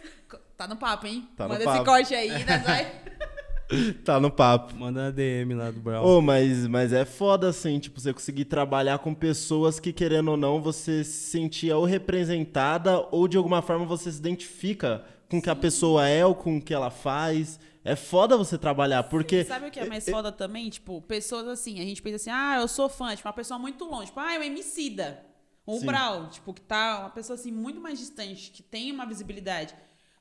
Tá 0.56 0.66
no 0.66 0.76
papo, 0.76 1.06
hein? 1.06 1.28
Tá 1.36 1.44
no 1.44 1.50
Manda 1.50 1.64
papo. 1.64 1.76
esse 1.76 1.84
corte 1.84 2.14
aí, 2.14 2.30
né? 2.44 2.58
Vai. 2.66 2.92
Tá 4.04 4.18
no 4.18 4.30
papo. 4.30 4.74
Manda 4.76 5.04
na 5.04 5.10
DM 5.10 5.54
lá 5.54 5.70
do 5.70 5.78
Brown. 5.80 6.04
Ô, 6.04 6.20
mas, 6.22 6.66
mas 6.66 6.92
é 6.92 7.04
foda, 7.04 7.48
assim, 7.48 7.78
tipo, 7.78 8.00
você 8.00 8.12
conseguir 8.12 8.46
trabalhar 8.46 8.98
com 8.98 9.12
pessoas 9.14 9.78
que, 9.78 9.92
querendo 9.92 10.30
ou 10.32 10.36
não, 10.36 10.60
você 10.60 11.04
se 11.04 11.30
sentia 11.30 11.76
ou 11.76 11.84
representada 11.84 13.06
ou, 13.10 13.28
de 13.28 13.36
alguma 13.36 13.60
forma, 13.62 13.84
você 13.84 14.10
se 14.10 14.18
identifica 14.18 15.04
com 15.28 15.38
o 15.38 15.42
que 15.42 15.50
a 15.50 15.56
pessoa 15.56 16.08
é 16.08 16.24
ou 16.24 16.34
com 16.34 16.58
o 16.58 16.62
que 16.62 16.72
ela 16.74 16.90
faz. 16.90 17.58
É 17.84 17.94
foda 17.94 18.36
você 18.36 18.58
trabalhar, 18.58 19.04
porque... 19.04 19.44
Sabe 19.44 19.68
o 19.68 19.70
que 19.70 19.78
é 19.78 19.84
mais 19.84 20.08
foda 20.08 20.32
também? 20.32 20.68
Tipo, 20.68 21.00
pessoas 21.02 21.46
assim, 21.46 21.80
a 21.80 21.84
gente 21.84 22.02
pensa 22.02 22.16
assim, 22.16 22.30
ah, 22.30 22.56
eu 22.60 22.66
sou 22.66 22.88
fã, 22.88 23.14
tipo, 23.14 23.28
uma 23.28 23.32
pessoa 23.32 23.58
muito 23.58 23.84
longe, 23.84 24.06
tipo, 24.06 24.18
ah, 24.18 24.34
é 24.34 24.38
o 24.38 24.42
Emicida. 24.42 25.24
Um. 25.66 25.84
Brau, 25.84 26.28
tipo, 26.28 26.54
que 26.54 26.60
tá 26.60 27.00
uma 27.00 27.10
pessoa 27.10 27.34
assim 27.36 27.50
muito 27.50 27.80
mais 27.80 27.98
distante, 27.98 28.50
que 28.50 28.62
tem 28.62 28.92
uma 28.92 29.06
visibilidade. 29.06 29.74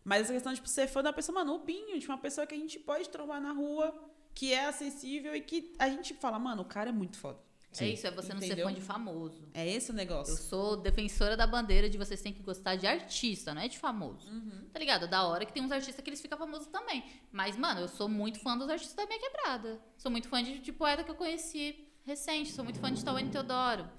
Mas 0.03 0.21
essa 0.21 0.33
questão 0.33 0.51
de 0.51 0.57
tipo, 0.57 0.69
ser 0.69 0.87
fã 0.87 1.01
da 1.01 1.13
pessoa, 1.13 1.39
mano, 1.39 1.55
o 1.55 1.59
Binho, 1.59 1.99
tipo, 1.99 2.11
uma 2.11 2.17
pessoa 2.17 2.45
que 2.45 2.53
a 2.53 2.57
gente 2.57 2.79
pode 2.79 3.09
trombar 3.09 3.41
na 3.41 3.51
rua, 3.51 3.93
que 4.33 4.53
é 4.53 4.65
acessível 4.65 5.35
e 5.35 5.41
que 5.41 5.73
a 5.79 5.89
gente 5.89 6.13
fala, 6.13 6.37
mano, 6.37 6.61
o 6.61 6.65
cara 6.65 6.89
é 6.89 6.93
muito 6.93 7.17
foda. 7.17 7.39
É 7.83 7.87
isso, 7.89 8.07
é 8.07 8.11
você 8.11 8.29
não 8.33 8.37
Entendeu? 8.37 8.57
ser 8.57 8.63
fã 8.63 8.73
de 8.73 8.81
famoso. 8.81 9.47
É 9.53 9.67
esse 9.67 9.89
o 9.89 9.93
Eu 9.93 9.95
negócio. 9.95 10.35
sou 10.37 10.77
defensora 10.77 11.35
da 11.35 11.45
bandeira 11.45 11.89
de 11.89 11.97
vocês 11.97 12.21
têm 12.21 12.31
que 12.33 12.41
gostar 12.43 12.75
de 12.75 12.87
artista, 12.87 13.53
não 13.53 13.61
é 13.61 13.67
de 13.67 13.77
famoso. 13.77 14.29
Uhum. 14.29 14.69
Tá 14.71 14.79
ligado? 14.79 15.07
Da 15.07 15.23
hora 15.27 15.45
que 15.45 15.51
tem 15.53 15.63
uns 15.63 15.71
artistas 15.71 16.03
que 16.03 16.09
eles 16.09 16.21
ficam 16.21 16.37
famosos 16.37 16.67
também. 16.67 17.03
Mas, 17.31 17.57
mano, 17.57 17.81
eu 17.81 17.87
sou 17.87 18.07
muito 18.07 18.39
fã 18.39 18.57
dos 18.57 18.69
artistas 18.69 18.95
da 18.95 19.05
minha 19.05 19.19
quebrada. 19.19 19.79
Sou 19.97 20.11
muito 20.11 20.27
fã 20.29 20.41
de, 20.43 20.59
de 20.59 20.71
poeta 20.71 21.03
que 21.03 21.11
eu 21.11 21.15
conheci 21.15 21.87
recente. 22.05 22.51
Sou 22.51 22.63
muito 22.63 22.79
fã 22.79 22.91
de 22.91 23.03
Tawane 23.03 23.29
Teodoro. 23.29 23.89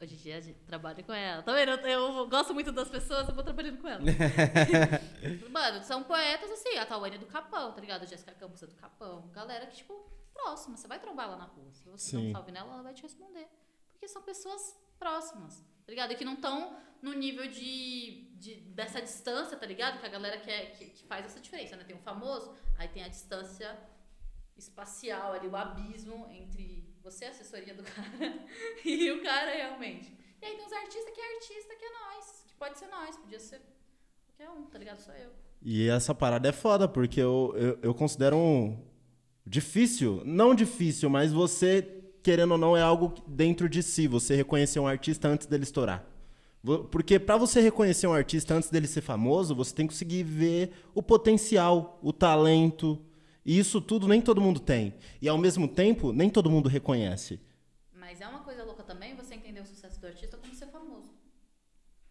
Hoje 0.00 0.14
em 0.14 0.18
dia 0.18 0.36
a 0.36 0.40
gente 0.40 0.60
trabalha 0.60 1.02
com 1.02 1.12
ela. 1.12 1.42
Tá 1.42 1.52
vendo? 1.52 1.70
Eu, 1.70 2.16
eu 2.18 2.28
gosto 2.28 2.54
muito 2.54 2.70
das 2.70 2.88
pessoas, 2.88 3.28
eu 3.28 3.34
vou 3.34 3.42
trabalhando 3.42 3.78
com 3.78 3.88
ela. 3.88 4.00
Mano, 5.50 5.82
são 5.82 6.04
poetas 6.04 6.50
assim, 6.52 6.76
a 6.78 6.86
Tawane 6.86 7.16
é 7.16 7.18
do 7.18 7.26
Capão, 7.26 7.72
tá 7.72 7.80
ligado? 7.80 8.02
A 8.02 8.06
Jéssica 8.06 8.32
Campos 8.32 8.62
é 8.62 8.66
do 8.66 8.74
Capão. 8.76 9.28
Galera 9.32 9.66
que, 9.66 9.76
tipo, 9.78 10.08
próxima. 10.40 10.76
Você 10.76 10.86
vai 10.92 10.98
trombar 11.04 11.28
lá 11.30 11.36
na 11.36 11.44
rua. 11.54 11.70
Se 11.72 11.84
você 11.88 12.10
Sim. 12.16 12.28
um 12.30 12.32
salve 12.32 12.52
nela, 12.52 12.72
ela 12.74 12.82
vai 12.82 12.94
te 12.94 13.02
responder. 13.02 13.46
Porque 13.92 14.08
são 14.08 14.22
pessoas 14.22 14.62
próximas, 14.98 15.60
tá 15.84 15.90
ligado? 15.92 16.12
E 16.12 16.16
que 16.16 16.24
não 16.24 16.34
estão 16.34 16.76
no 17.02 17.12
nível 17.12 17.46
de, 17.48 18.30
de- 18.42 18.60
dessa 18.78 19.00
distância, 19.00 19.56
tá 19.56 19.66
ligado? 19.66 20.00
Que 20.00 20.06
a 20.06 20.08
galera 20.16 20.38
quer, 20.40 20.72
que, 20.76 20.86
que 20.86 21.04
faz 21.04 21.26
essa 21.26 21.40
diferença, 21.40 21.76
né? 21.76 21.84
Tem 21.84 21.96
o 21.96 22.00
famoso, 22.00 22.54
aí 22.76 22.88
tem 22.88 23.02
a 23.04 23.08
distância 23.08 23.68
espacial 24.56 25.32
ali, 25.32 25.46
o 25.48 25.56
abismo 25.56 26.26
entre 26.30 26.84
você, 27.02 27.26
a 27.26 27.30
assessoria 27.30 27.74
do 27.74 27.82
cara, 27.94 28.46
e 28.84 29.10
o 29.12 29.22
cara 29.22 29.52
realmente. 29.52 30.12
E 30.40 30.44
aí 30.46 30.56
tem 30.56 30.66
os 30.66 30.72
artistas 30.72 31.14
que 31.14 31.20
é 31.20 31.34
artista, 31.34 31.74
que 31.76 31.84
é 31.84 31.90
nós, 31.90 32.44
que 32.48 32.54
pode 32.54 32.78
ser 32.78 32.86
nós, 32.88 33.16
podia 33.16 33.40
ser 33.40 33.60
Qualquer 34.36 34.50
um, 34.50 34.66
tá 34.66 34.78
ligado? 34.78 34.98
Sou 35.00 35.14
eu. 35.14 35.32
E 35.60 35.88
essa 35.88 36.14
parada 36.14 36.48
é 36.48 36.52
foda, 36.52 36.86
porque 36.86 37.20
eu, 37.20 37.52
eu, 37.56 37.78
eu 37.82 37.92
considero 37.94 38.36
um 38.36 38.87
difícil, 39.48 40.22
não 40.24 40.54
difícil, 40.54 41.08
mas 41.08 41.32
você, 41.32 41.82
querendo 42.22 42.52
ou 42.52 42.58
não, 42.58 42.76
é 42.76 42.82
algo 42.82 43.14
dentro 43.26 43.68
de 43.68 43.82
si, 43.82 44.06
você 44.06 44.36
reconhecer 44.36 44.78
um 44.78 44.86
artista 44.86 45.28
antes 45.28 45.46
dele 45.46 45.64
estourar. 45.64 46.04
Porque 46.90 47.18
pra 47.18 47.36
você 47.36 47.60
reconhecer 47.60 48.06
um 48.06 48.12
artista 48.12 48.54
antes 48.54 48.68
dele 48.68 48.86
ser 48.86 49.00
famoso, 49.00 49.54
você 49.54 49.74
tem 49.74 49.86
que 49.86 49.94
conseguir 49.94 50.22
ver 50.22 50.72
o 50.94 51.02
potencial, 51.02 51.98
o 52.02 52.12
talento. 52.12 53.00
E 53.44 53.58
isso 53.58 53.80
tudo 53.80 54.06
nem 54.06 54.20
todo 54.20 54.40
mundo 54.40 54.60
tem. 54.60 54.94
E 55.22 55.28
ao 55.28 55.38
mesmo 55.38 55.66
tempo, 55.66 56.12
nem 56.12 56.28
todo 56.28 56.50
mundo 56.50 56.68
reconhece. 56.68 57.40
Mas 57.92 58.20
é 58.20 58.28
uma 58.28 58.40
coisa 58.40 58.64
louca 58.64 58.82
também 58.82 59.16
você 59.16 59.34
entender 59.34 59.60
o 59.60 59.66
sucesso 59.66 59.98
do 60.00 60.06
artista 60.06 60.36
como 60.36 60.54
ser 60.54 60.66
famoso. 60.66 61.14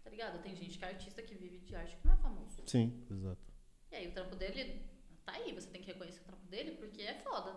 Tá 0.04 0.10
ligado? 0.10 0.42
Tem 0.42 0.56
gente 0.56 0.80
que 0.80 0.86
é 0.86 0.88
artista 0.88 1.22
que 1.22 1.36
vive 1.36 1.60
de 1.60 1.76
arte 1.76 1.96
que 1.98 2.08
não 2.08 2.14
é 2.14 2.18
famoso. 2.18 2.64
Sim. 2.66 2.94
Exato. 3.12 3.54
E 3.92 3.96
aí 3.96 4.08
o 4.08 4.12
trampo 4.12 4.36
dele 4.36 4.82
tá 5.26 5.34
aí, 5.34 5.54
você 5.54 5.68
tem 5.68 5.82
que 5.82 5.88
reconhecer 5.92 6.22
dele 6.58 6.72
porque 6.72 7.02
é 7.02 7.14
foda. 7.14 7.56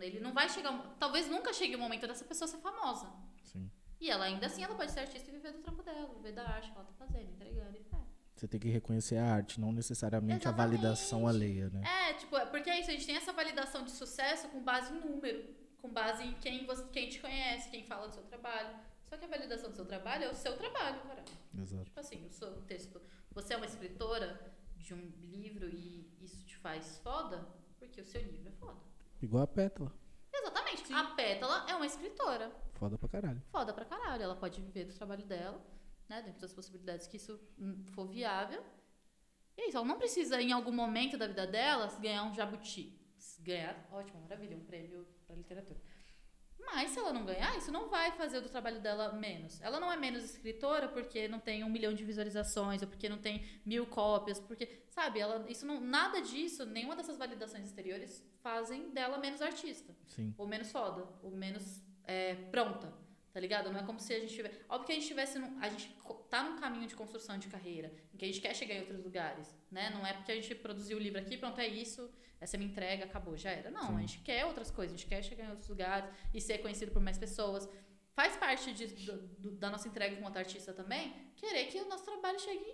Ele 0.00 0.20
não 0.20 0.32
vai 0.32 0.48
chegar. 0.48 0.72
Talvez 0.98 1.28
nunca 1.28 1.52
chegue 1.52 1.74
o 1.74 1.78
momento 1.78 2.06
dessa 2.06 2.24
pessoa 2.24 2.46
ser 2.46 2.58
famosa. 2.58 3.10
Sim. 3.42 3.70
E 4.00 4.10
ela 4.10 4.26
ainda 4.26 4.46
assim 4.46 4.62
ela 4.62 4.74
pode 4.74 4.92
ser 4.92 5.00
artista 5.00 5.28
e 5.30 5.32
viver 5.32 5.52
do 5.52 5.58
trampo 5.58 5.82
dela, 5.82 6.14
viver 6.14 6.32
da 6.32 6.46
arte 6.46 6.70
que 6.70 6.76
ela 6.76 6.84
tá 6.84 6.92
fazendo, 6.92 7.30
entregando 7.30 7.76
e 7.76 7.82
fé. 7.82 7.98
Você 8.36 8.46
tem 8.46 8.60
que 8.60 8.68
reconhecer 8.68 9.16
a 9.16 9.34
arte, 9.34 9.60
não 9.60 9.72
necessariamente 9.72 10.46
a 10.46 10.50
Exatamente. 10.50 10.76
validação 10.76 11.26
alheia, 11.26 11.68
né? 11.70 11.82
É, 11.84 12.14
tipo, 12.14 12.36
é 12.36 12.46
porque 12.46 12.70
é 12.70 12.78
isso, 12.78 12.90
a 12.90 12.92
gente 12.92 13.04
tem 13.06 13.16
essa 13.16 13.32
validação 13.32 13.82
de 13.82 13.90
sucesso 13.90 14.46
com 14.48 14.62
base 14.62 14.92
em 14.94 15.00
número, 15.00 15.52
com 15.78 15.88
base 15.90 16.22
em 16.22 16.34
quem, 16.34 16.64
você, 16.64 16.84
quem 16.92 17.08
te 17.08 17.18
conhece, 17.18 17.68
quem 17.68 17.82
fala 17.84 18.06
do 18.06 18.14
seu 18.14 18.22
trabalho. 18.22 18.78
Só 19.06 19.16
que 19.16 19.24
a 19.24 19.28
validação 19.28 19.70
do 19.70 19.74
seu 19.74 19.86
trabalho 19.86 20.24
é 20.24 20.30
o 20.30 20.34
seu 20.34 20.56
trabalho, 20.56 21.00
cara. 21.00 21.24
Exato. 21.60 21.84
Tipo 21.86 21.98
assim, 21.98 22.26
o 22.26 22.30
seu 22.30 22.60
texto. 22.62 23.00
Você 23.32 23.54
é 23.54 23.56
uma 23.56 23.66
escritora 23.66 24.54
de 24.76 24.94
um 24.94 25.10
livro 25.22 25.68
e 25.68 26.08
isso 26.20 26.44
te 26.44 26.56
faz 26.58 26.98
foda, 26.98 27.44
porque 27.78 28.00
o 28.00 28.04
seu 28.04 28.22
livro 28.22 28.48
é 28.48 28.52
foda. 28.52 28.80
Igual 29.20 29.44
a 29.44 29.46
pétala. 29.46 29.92
Exatamente. 30.32 30.92
A 30.92 31.04
Pétala 31.14 31.66
é 31.68 31.74
uma 31.74 31.86
escritora. 31.86 32.50
Foda 32.74 32.96
pra 32.96 33.08
caralho. 33.08 33.42
Foda 33.50 33.72
pra 33.72 33.84
caralho. 33.84 34.22
Ela 34.22 34.36
pode 34.36 34.60
viver 34.60 34.84
do 34.84 34.94
trabalho 34.94 35.24
dela, 35.24 35.60
né? 36.08 36.22
Dentro 36.22 36.40
das 36.40 36.52
possibilidades 36.52 37.06
que 37.06 37.16
isso 37.16 37.40
hum, 37.58 37.84
for 37.92 38.06
viável. 38.06 38.62
E 39.56 39.62
é 39.62 39.68
isso. 39.68 39.76
Ela 39.76 39.86
não 39.86 39.98
precisa, 39.98 40.40
em 40.40 40.52
algum 40.52 40.72
momento 40.72 41.18
da 41.18 41.26
vida 41.26 41.46
dela, 41.46 41.88
ganhar 42.00 42.24
um 42.24 42.34
jabuti. 42.34 42.98
Ganhar, 43.40 43.88
ótimo, 43.92 44.20
maravilha, 44.20 44.56
um 44.56 44.64
prêmio 44.64 45.06
pra 45.26 45.34
literatura. 45.34 45.80
Mas 46.58 46.90
se 46.90 46.98
ela 46.98 47.12
não 47.12 47.24
ganhar, 47.24 47.56
isso 47.56 47.70
não 47.70 47.88
vai 47.88 48.12
fazer 48.12 48.40
do 48.40 48.48
trabalho 48.48 48.80
dela 48.80 49.12
menos. 49.12 49.60
Ela 49.62 49.80
não 49.80 49.90
é 49.92 49.96
menos 49.96 50.24
escritora 50.24 50.88
porque 50.88 51.28
não 51.28 51.38
tem 51.38 51.64
um 51.64 51.70
milhão 51.70 51.94
de 51.94 52.04
visualizações, 52.04 52.82
ou 52.82 52.88
porque 52.88 53.08
não 53.08 53.18
tem 53.18 53.44
mil 53.64 53.86
cópias, 53.86 54.40
porque, 54.40 54.66
sabe, 54.98 55.20
ela, 55.20 55.36
isso 55.48 55.64
não, 55.70 55.80
nada 55.80 56.20
disso, 56.20 56.64
nenhuma 56.66 56.96
dessas 56.96 57.16
validações 57.16 57.64
exteriores 57.66 58.12
fazem 58.46 58.80
dela 58.90 59.16
menos 59.18 59.40
artista 59.40 59.90
Sim. 60.06 60.34
ou 60.36 60.46
menos 60.46 60.70
foda, 60.76 61.02
ou 61.22 61.30
menos 61.44 61.64
é, 62.04 62.34
pronta, 62.54 62.88
tá 63.32 63.38
ligado? 63.44 63.70
Não 63.72 63.80
é 63.80 63.84
como 63.84 64.00
se 64.00 64.12
a 64.12 64.20
gente 64.20 64.34
tivesse. 64.34 64.56
Óbvio 64.68 64.86
que 64.86 64.92
a 64.92 64.94
gente 64.96 65.06
tivesse. 65.06 65.38
Num, 65.38 65.50
a 65.60 65.68
gente 65.68 65.86
tá 66.28 66.42
num 66.42 66.56
caminho 66.58 66.86
de 66.92 66.96
construção 66.96 67.38
de 67.38 67.48
carreira, 67.48 67.88
em 68.12 68.16
que 68.18 68.24
a 68.24 68.28
gente 68.28 68.40
quer 68.40 68.54
chegar 68.60 68.74
em 68.74 68.80
outros 68.80 69.02
lugares, 69.08 69.46
né? 69.70 69.90
Não 69.90 70.04
é 70.06 70.12
porque 70.14 70.32
a 70.32 70.34
gente 70.34 70.52
produziu 70.56 70.96
o 70.96 71.00
livro 71.00 71.20
aqui, 71.20 71.36
pronto, 71.36 71.60
é 71.60 71.66
isso, 71.68 72.10
essa 72.40 72.56
é 72.56 72.58
minha 72.58 72.70
entrega, 72.70 73.04
acabou, 73.04 73.36
já 73.36 73.50
era. 73.50 73.70
Não, 73.70 73.96
a 73.96 74.00
gente 74.00 74.18
quer 74.20 74.44
outras 74.46 74.70
coisas, 74.70 74.94
a 74.94 74.96
gente 74.98 75.08
quer 75.08 75.22
chegar 75.22 75.44
em 75.46 75.50
outros 75.50 75.68
lugares 75.68 76.08
e 76.34 76.40
ser 76.40 76.58
conhecido 76.58 76.90
por 76.92 77.02
mais 77.02 77.18
pessoas. 77.18 77.68
Faz 78.14 78.36
parte 78.36 78.72
de- 78.72 78.86
do- 79.06 79.22
do- 79.42 79.50
da 79.52 79.70
nossa 79.70 79.86
entrega 79.86 80.16
como 80.16 80.26
artista 80.36 80.72
também, 80.72 81.14
querer 81.36 81.66
que 81.66 81.78
o 81.80 81.88
nosso 81.88 82.04
trabalho 82.04 82.38
chegue 82.40 82.66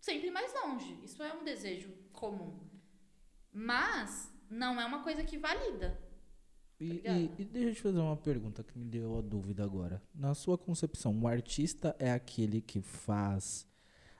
sempre 0.00 0.30
mais 0.30 0.52
longe. 0.64 0.98
Isso 1.02 1.22
é 1.22 1.32
um 1.32 1.44
desejo 1.44 1.90
comum. 2.12 2.58
Mas 3.52 4.30
não 4.48 4.80
é 4.80 4.84
uma 4.84 5.02
coisa 5.02 5.22
que 5.24 5.38
valida. 5.38 5.98
E, 6.78 6.84
ligado? 6.84 7.18
e- 7.18 7.30
e 7.38 7.44
deixa 7.44 7.68
eu 7.68 7.74
te 7.74 7.82
fazer 7.82 7.98
uma 7.98 8.16
pergunta 8.16 8.62
que 8.64 8.78
me 8.78 8.84
deu 8.86 9.18
a 9.18 9.20
dúvida 9.20 9.62
agora. 9.62 10.02
Na 10.14 10.34
sua 10.34 10.56
concepção, 10.56 11.18
o 11.20 11.28
artista 11.28 11.94
é 11.98 12.10
aquele 12.12 12.60
que 12.60 12.80
faz 12.80 13.66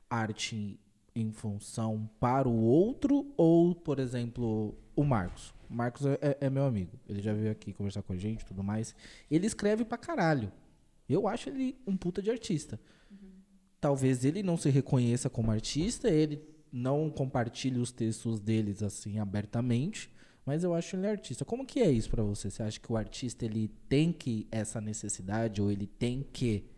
arte 0.09 0.78
em 1.15 1.32
função 1.32 2.09
para 2.20 2.48
o 2.48 2.61
outro 2.61 3.32
ou, 3.36 3.74
por 3.74 3.98
exemplo, 3.98 4.77
o 4.94 5.05
Marcos? 5.05 5.55
O 5.69 5.74
Marcos 5.74 6.05
é, 6.05 6.19
é- 6.20 6.39
é 6.43 6.51
meu 6.51 6.65
amigo. 6.65 6.98
Ele 7.09 7.23
já 7.23 7.32
veio 7.32 7.51
aqui 7.51 7.73
conversar 7.73 8.02
com 8.02 8.12
a 8.12 8.16
gente 8.16 8.43
e 8.43 8.44
tudo 8.47 8.62
mais. 8.62 8.94
Ele 9.31 9.47
escreve 9.47 9.85
pra 9.85 9.97
caralho. 9.97 10.52
Eu 11.09 11.27
acho 11.27 11.48
ele 11.48 11.77
um 11.86 11.97
puta 11.97 12.20
de 12.20 12.31
artista. 12.31 12.78
Talvez 13.81 14.24
ele 14.24 14.43
não 14.43 14.57
se 14.57 14.69
reconheça 14.69 15.31
como 15.31 15.51
artista, 15.51 16.09
ele 16.09 16.43
não 16.73 17.11
compartilhe 17.11 17.78
os 17.78 17.90
textos 17.90 18.39
deles 18.39 18.82
assim 18.82 19.19
abertamente, 19.19 20.12
mas 20.44 20.62
eu 20.65 20.74
acho 20.74 20.97
ele 20.97 21.07
artista. 21.07 21.44
Como 21.44 21.66
que 21.66 21.81
é 21.81 21.90
isso 21.90 22.11
pra 22.11 22.23
você? 22.23 22.51
Você 22.51 22.62
acha 22.62 22.78
que 22.78 22.93
o 22.93 22.97
artista 22.97 23.44
ele 23.44 23.69
tem 23.89 24.12
que 24.12 24.47
essa 24.51 24.81
necessidade 24.81 25.62
ou 25.62 25.70
ele 25.70 25.86
tem 25.86 26.23
que 26.23 26.69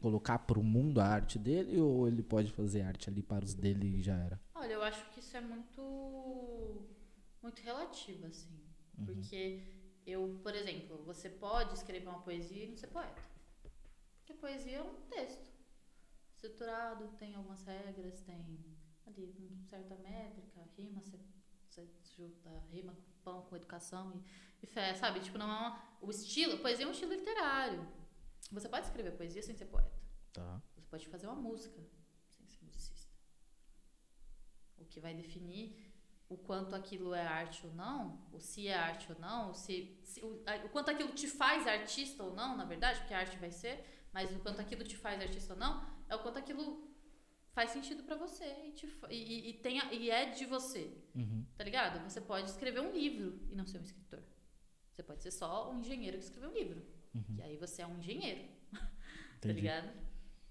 colocar 0.00 0.38
pro 0.40 0.62
mundo 0.62 1.00
a 1.00 1.06
arte 1.06 1.38
dele 1.38 1.80
ou 1.80 2.06
ele 2.06 2.22
pode 2.22 2.52
fazer 2.52 2.82
arte 2.82 3.08
ali 3.08 3.22
para 3.22 3.44
os 3.44 3.54
dele 3.54 3.98
e 3.98 4.02
já 4.02 4.14
era? 4.14 4.40
Olha, 4.54 4.74
eu 4.74 4.82
acho 4.82 5.08
que 5.10 5.20
isso 5.20 5.36
é 5.36 5.40
muito 5.40 6.82
muito 7.42 7.60
relativo, 7.62 8.26
assim. 8.26 8.60
Porque 9.04 9.62
eu, 10.06 10.38
por 10.42 10.54
exemplo, 10.54 11.02
você 11.04 11.28
pode 11.28 11.74
escrever 11.74 12.08
uma 12.08 12.20
poesia 12.20 12.64
e 12.64 12.68
não 12.68 12.76
ser 12.76 12.88
poeta. 12.88 13.22
Porque 14.18 14.34
poesia 14.34 14.78
é 14.78 14.82
um 14.82 14.94
texto. 15.08 15.53
Estruturado, 16.44 17.08
tem 17.16 17.34
algumas 17.34 17.62
regras, 17.64 18.20
tem 18.20 18.34
ali 19.06 19.34
uma 19.38 19.62
certa 19.62 19.94
métrica, 19.96 20.60
rima, 20.76 21.00
você, 21.00 21.18
você 21.70 21.88
junta 22.14 22.50
rima 22.70 22.92
com 22.92 23.12
pão, 23.24 23.42
com 23.42 23.56
educação 23.56 24.12
e, 24.12 24.22
e 24.62 24.66
fé, 24.66 24.92
sabe? 24.94 25.20
Tipo, 25.20 25.38
não 25.38 25.46
é 25.46 25.48
uma, 25.48 25.82
o 26.02 26.10
estilo, 26.10 26.58
poesia 26.58 26.84
é 26.84 26.88
um 26.88 26.92
estilo 26.92 27.14
literário. 27.14 27.88
Você 28.52 28.68
pode 28.68 28.86
escrever 28.86 29.12
poesia 29.12 29.42
sem 29.42 29.54
ser 29.56 29.64
poeta. 29.64 29.98
Tá. 30.34 30.60
Você 30.76 30.86
pode 30.86 31.08
fazer 31.08 31.26
uma 31.28 31.34
música 31.34 31.80
sem 32.28 32.46
ser 32.46 32.62
musicista. 32.62 33.10
O 34.76 34.84
que 34.84 35.00
vai 35.00 35.14
definir 35.14 35.82
o 36.28 36.36
quanto 36.36 36.76
aquilo 36.76 37.14
é 37.14 37.26
arte 37.26 37.66
ou 37.66 37.72
não, 37.72 38.28
ou 38.30 38.38
se 38.38 38.68
é 38.68 38.74
arte 38.74 39.10
ou 39.10 39.18
não, 39.18 39.48
ou 39.48 39.54
se, 39.54 39.98
se- 40.04 40.20
o, 40.22 40.42
o 40.66 40.68
quanto 40.68 40.90
aquilo 40.90 41.12
te 41.14 41.26
faz 41.26 41.66
artista 41.66 42.22
ou 42.22 42.34
não, 42.34 42.54
na 42.54 42.66
verdade, 42.66 42.98
porque 43.00 43.14
a 43.14 43.20
arte 43.20 43.38
vai 43.38 43.50
ser, 43.50 44.08
mas 44.12 44.30
o 44.30 44.40
quanto 44.40 44.60
aquilo 44.60 44.84
te 44.84 44.96
faz 44.96 45.20
artista 45.22 45.54
ou 45.54 45.58
não, 45.58 45.93
é 46.08 46.14
o 46.16 46.18
quanto 46.20 46.38
aquilo 46.38 46.92
faz 47.52 47.70
sentido 47.70 48.02
pra 48.02 48.16
você 48.16 48.44
e, 48.66 48.72
te 48.72 48.86
e, 49.10 49.50
e, 49.50 49.52
tem 49.54 49.78
e 49.94 50.10
é 50.10 50.26
de 50.30 50.44
você. 50.44 50.92
Uhum. 51.14 51.44
Tá 51.56 51.62
ligado? 51.64 52.02
Você 52.08 52.20
pode 52.20 52.48
escrever 52.50 52.80
um 52.80 52.92
livro 52.92 53.38
e 53.50 53.54
não 53.54 53.66
ser 53.66 53.78
um 53.78 53.82
escritor. 53.82 54.22
Você 54.92 55.02
pode 55.02 55.22
ser 55.22 55.30
só 55.30 55.70
um 55.70 55.78
engenheiro 55.80 56.18
que 56.18 56.24
escreveu 56.24 56.50
um 56.50 56.54
livro. 56.54 56.82
E 57.38 57.42
aí 57.42 57.56
você 57.56 57.82
é 57.82 57.86
um 57.86 57.98
engenheiro. 57.98 58.48
tá 59.40 59.48
ligado? 59.48 59.88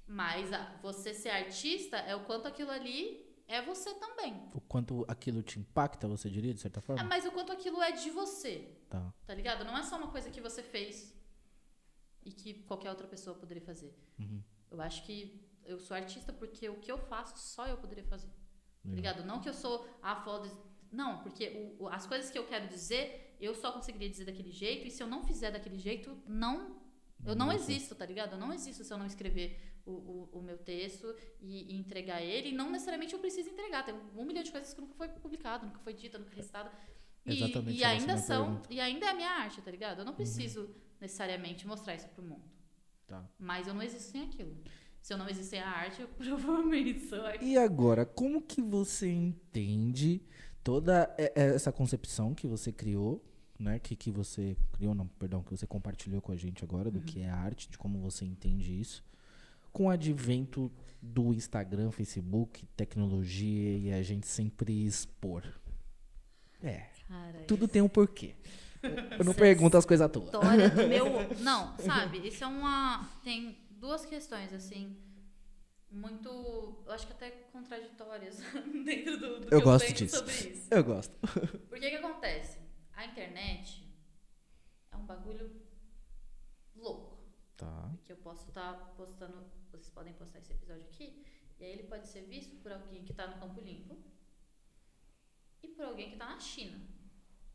Mas 0.07 0.51
a- 0.53 0.77
você 0.81 1.13
ser 1.13 1.29
artista 1.29 1.97
é 1.97 2.15
o 2.15 2.23
quanto 2.25 2.47
aquilo 2.47 2.71
ali 2.71 3.25
é 3.47 3.61
você 3.61 3.93
também. 3.95 4.49
O 4.53 4.61
quanto 4.61 5.03
aquilo 5.07 5.41
te 5.43 5.59
impacta, 5.59 6.07
você 6.07 6.29
diria, 6.29 6.53
de 6.53 6.59
certa 6.61 6.79
É, 6.79 6.81
forma? 6.81 7.03
mas 7.03 7.25
o 7.25 7.31
quanto 7.31 7.51
aquilo 7.51 7.81
é 7.81 7.91
de 7.91 8.09
você, 8.11 8.69
Tá. 8.89 9.13
tá 9.25 9.33
ligado? 9.33 9.65
Não 9.65 9.77
é 9.77 9.83
só 9.83 9.97
uma 9.97 10.07
coisa 10.09 10.29
que 10.29 10.39
você 10.39 10.63
fez 10.63 11.13
e 12.23 12.31
que 12.31 12.53
qualquer 12.63 12.89
outra 12.89 13.07
pessoa 13.07 13.35
poderia 13.37 13.61
fazer. 13.63 13.93
Uhum. 14.17 14.41
Eu 14.73 14.81
acho 14.81 15.03
que 15.05 15.41
eu 15.65 15.79
sou 15.79 15.95
artista 15.95 16.31
porque 16.33 16.67
o 16.69 16.75
que 16.79 16.91
eu 16.91 16.97
faço 16.97 17.37
só 17.37 17.67
eu 17.67 17.77
poderia 17.77 18.03
fazer. 18.03 18.27
Tá 18.27 18.33
Legal. 18.89 18.95
ligado? 18.95 19.25
Não 19.25 19.39
que 19.39 19.47
eu 19.49 19.53
sou 19.53 19.87
a 20.01 20.15
foda. 20.15 20.49
Não, 20.91 21.21
porque 21.23 21.75
o- 21.79 21.87
as 21.87 22.05
coisas 22.05 22.29
que 22.29 22.37
eu 22.37 22.45
quero 22.45 22.67
dizer, 22.67 23.35
eu 23.39 23.53
só 23.55 23.71
conseguiria 23.71 24.09
dizer 24.09 24.25
daquele 24.25 24.51
jeito, 24.51 24.85
e 24.85 24.91
se 24.91 25.01
eu 25.01 25.07
não 25.07 25.23
fizer 25.23 25.51
daquele 25.51 25.77
jeito, 25.77 26.15
não. 26.27 26.81
Eu 27.25 27.35
não 27.35 27.51
existo, 27.53 27.95
tá 27.95 28.05
ligado? 28.05 28.33
Eu 28.33 28.37
não 28.37 28.51
existo 28.53 28.83
se 28.83 28.93
eu 28.93 28.97
não 28.97 29.05
escrever 29.05 29.57
o, 29.85 29.91
o, 29.91 30.29
o 30.39 30.41
meu 30.41 30.57
texto 30.57 31.15
e, 31.39 31.73
e 31.73 31.77
entregar 31.79 32.21
ele. 32.21 32.49
E 32.49 32.51
não 32.51 32.69
necessariamente 32.69 33.13
eu 33.13 33.19
preciso 33.19 33.49
entregar. 33.49 33.83
Tem 33.85 33.95
um 33.95 34.25
milhão 34.25 34.43
de 34.43 34.51
coisas 34.51 34.73
que 34.73 34.81
nunca 34.81 34.93
foi 34.95 35.07
publicado, 35.07 35.65
nunca 35.65 35.79
foi 35.79 35.93
dita, 35.93 36.17
nunca 36.19 36.35
restada. 36.35 36.69
E, 37.25 37.31
Exatamente 37.37 37.77
e 37.79 37.83
essa 37.83 37.93
ainda 37.93 38.17
são. 38.17 38.45
pergunta. 38.45 38.67
Uhum. 38.69 38.75
E 38.75 38.79
ainda 38.81 39.05
é 39.05 39.09
a 39.09 39.13
minha 39.13 39.29
arte, 39.29 39.61
tá 39.61 39.71
ligado? 39.71 39.99
Eu 39.99 40.05
não 40.05 40.13
preciso 40.13 40.69
necessariamente 40.99 41.65
mostrar 41.65 41.95
isso 41.95 42.09
pro 42.09 42.21
mundo. 42.21 42.43
Tá. 43.07 43.23
Mas 43.39 43.67
eu 43.67 43.73
não 43.73 43.81
existo 43.81 44.11
sem 44.11 44.23
aquilo. 44.23 44.55
Se 45.01 45.13
eu 45.13 45.17
não 45.17 45.27
existir 45.27 45.57
a 45.57 45.69
arte, 45.69 46.01
eu 46.01 46.07
provavelmente 46.17 46.99
sou 47.01 47.25
artista. 47.25 47.45
E 47.45 47.57
agora, 47.57 48.05
como 48.05 48.41
que 48.41 48.61
você 48.61 49.11
entende 49.11 50.21
toda 50.63 51.13
essa 51.35 51.71
concepção 51.71 52.33
que 52.33 52.47
você 52.47 52.71
criou, 52.71 53.23
né? 53.59 53.79
Que, 53.79 53.95
que 53.95 54.09
você 54.09 54.55
criou, 54.71 54.95
não, 54.95 55.07
perdão, 55.07 55.43
que 55.43 55.51
você 55.51 55.67
compartilhou 55.67 56.21
com 56.21 56.31
a 56.31 56.35
gente 56.35 56.63
agora, 56.63 56.89
do 56.89 57.01
que 57.01 57.21
é 57.21 57.29
arte, 57.29 57.69
de 57.69 57.77
como 57.77 57.99
você 57.99 58.23
entende 58.23 58.79
isso, 58.79 59.03
com 59.71 59.87
o 59.87 59.89
advento 59.89 60.71
do 61.01 61.33
Instagram, 61.33 61.91
Facebook, 61.91 62.65
tecnologia 62.77 63.77
e 63.77 63.91
a 63.91 64.01
gente 64.01 64.25
sempre 64.25 64.85
expor. 64.85 65.43
É, 66.61 66.87
Cara, 67.07 67.43
tudo 67.45 67.67
tem 67.67 67.81
um 67.81 67.89
porquê. 67.89 68.35
Eu 69.17 69.25
não 69.25 69.33
pergunto 69.33 69.77
as 69.77 69.85
coisas 69.85 70.05
à 70.05 70.09
toa. 70.09 70.25
história 70.25 70.69
do 70.69 70.87
meu. 70.87 71.05
Não, 71.39 71.77
sabe? 71.79 72.27
Isso 72.27 72.43
é 72.43 72.47
uma. 72.47 73.09
Tem 73.23 73.57
duas 73.71 74.05
questões, 74.05 74.51
assim. 74.53 74.97
muito, 75.89 76.29
eu 76.85 76.91
acho 76.91 77.05
que 77.07 77.13
até 77.13 77.29
contraditórias 77.51 78.39
dentro 78.85 79.17
do, 79.17 79.39
do 79.41 79.47
Eu 79.49 79.59
que 79.59 79.65
gosto 79.65 79.87
eu 79.89 79.93
disso. 79.93 80.17
sobre 80.17 80.33
isso. 80.33 80.67
Eu 80.71 80.83
gosto. 80.83 81.17
Porque 81.69 81.89
que 81.89 81.95
acontece? 81.95 82.59
A 82.93 83.05
internet 83.05 83.83
é 84.91 84.95
um 84.97 85.05
bagulho 85.05 85.49
louco. 86.75 87.17
Tá. 87.55 87.91
Que 88.03 88.11
eu 88.11 88.17
posso 88.17 88.47
estar 88.49 88.73
postando, 88.97 89.45
vocês 89.71 89.89
podem 89.89 90.13
postar 90.13 90.39
esse 90.39 90.51
episódio 90.53 90.83
aqui, 90.83 91.23
e 91.59 91.63
aí 91.63 91.71
ele 91.71 91.83
pode 91.83 92.07
ser 92.07 92.21
visto 92.23 92.55
por 92.61 92.71
alguém 92.71 93.03
que 93.03 93.11
está 93.11 93.27
no 93.27 93.39
Campo 93.39 93.61
Limpo 93.61 93.95
e 95.61 95.67
por 95.69 95.85
alguém 95.85 96.07
que 96.09 96.13
está 96.15 96.29
na 96.29 96.39
China. 96.39 96.79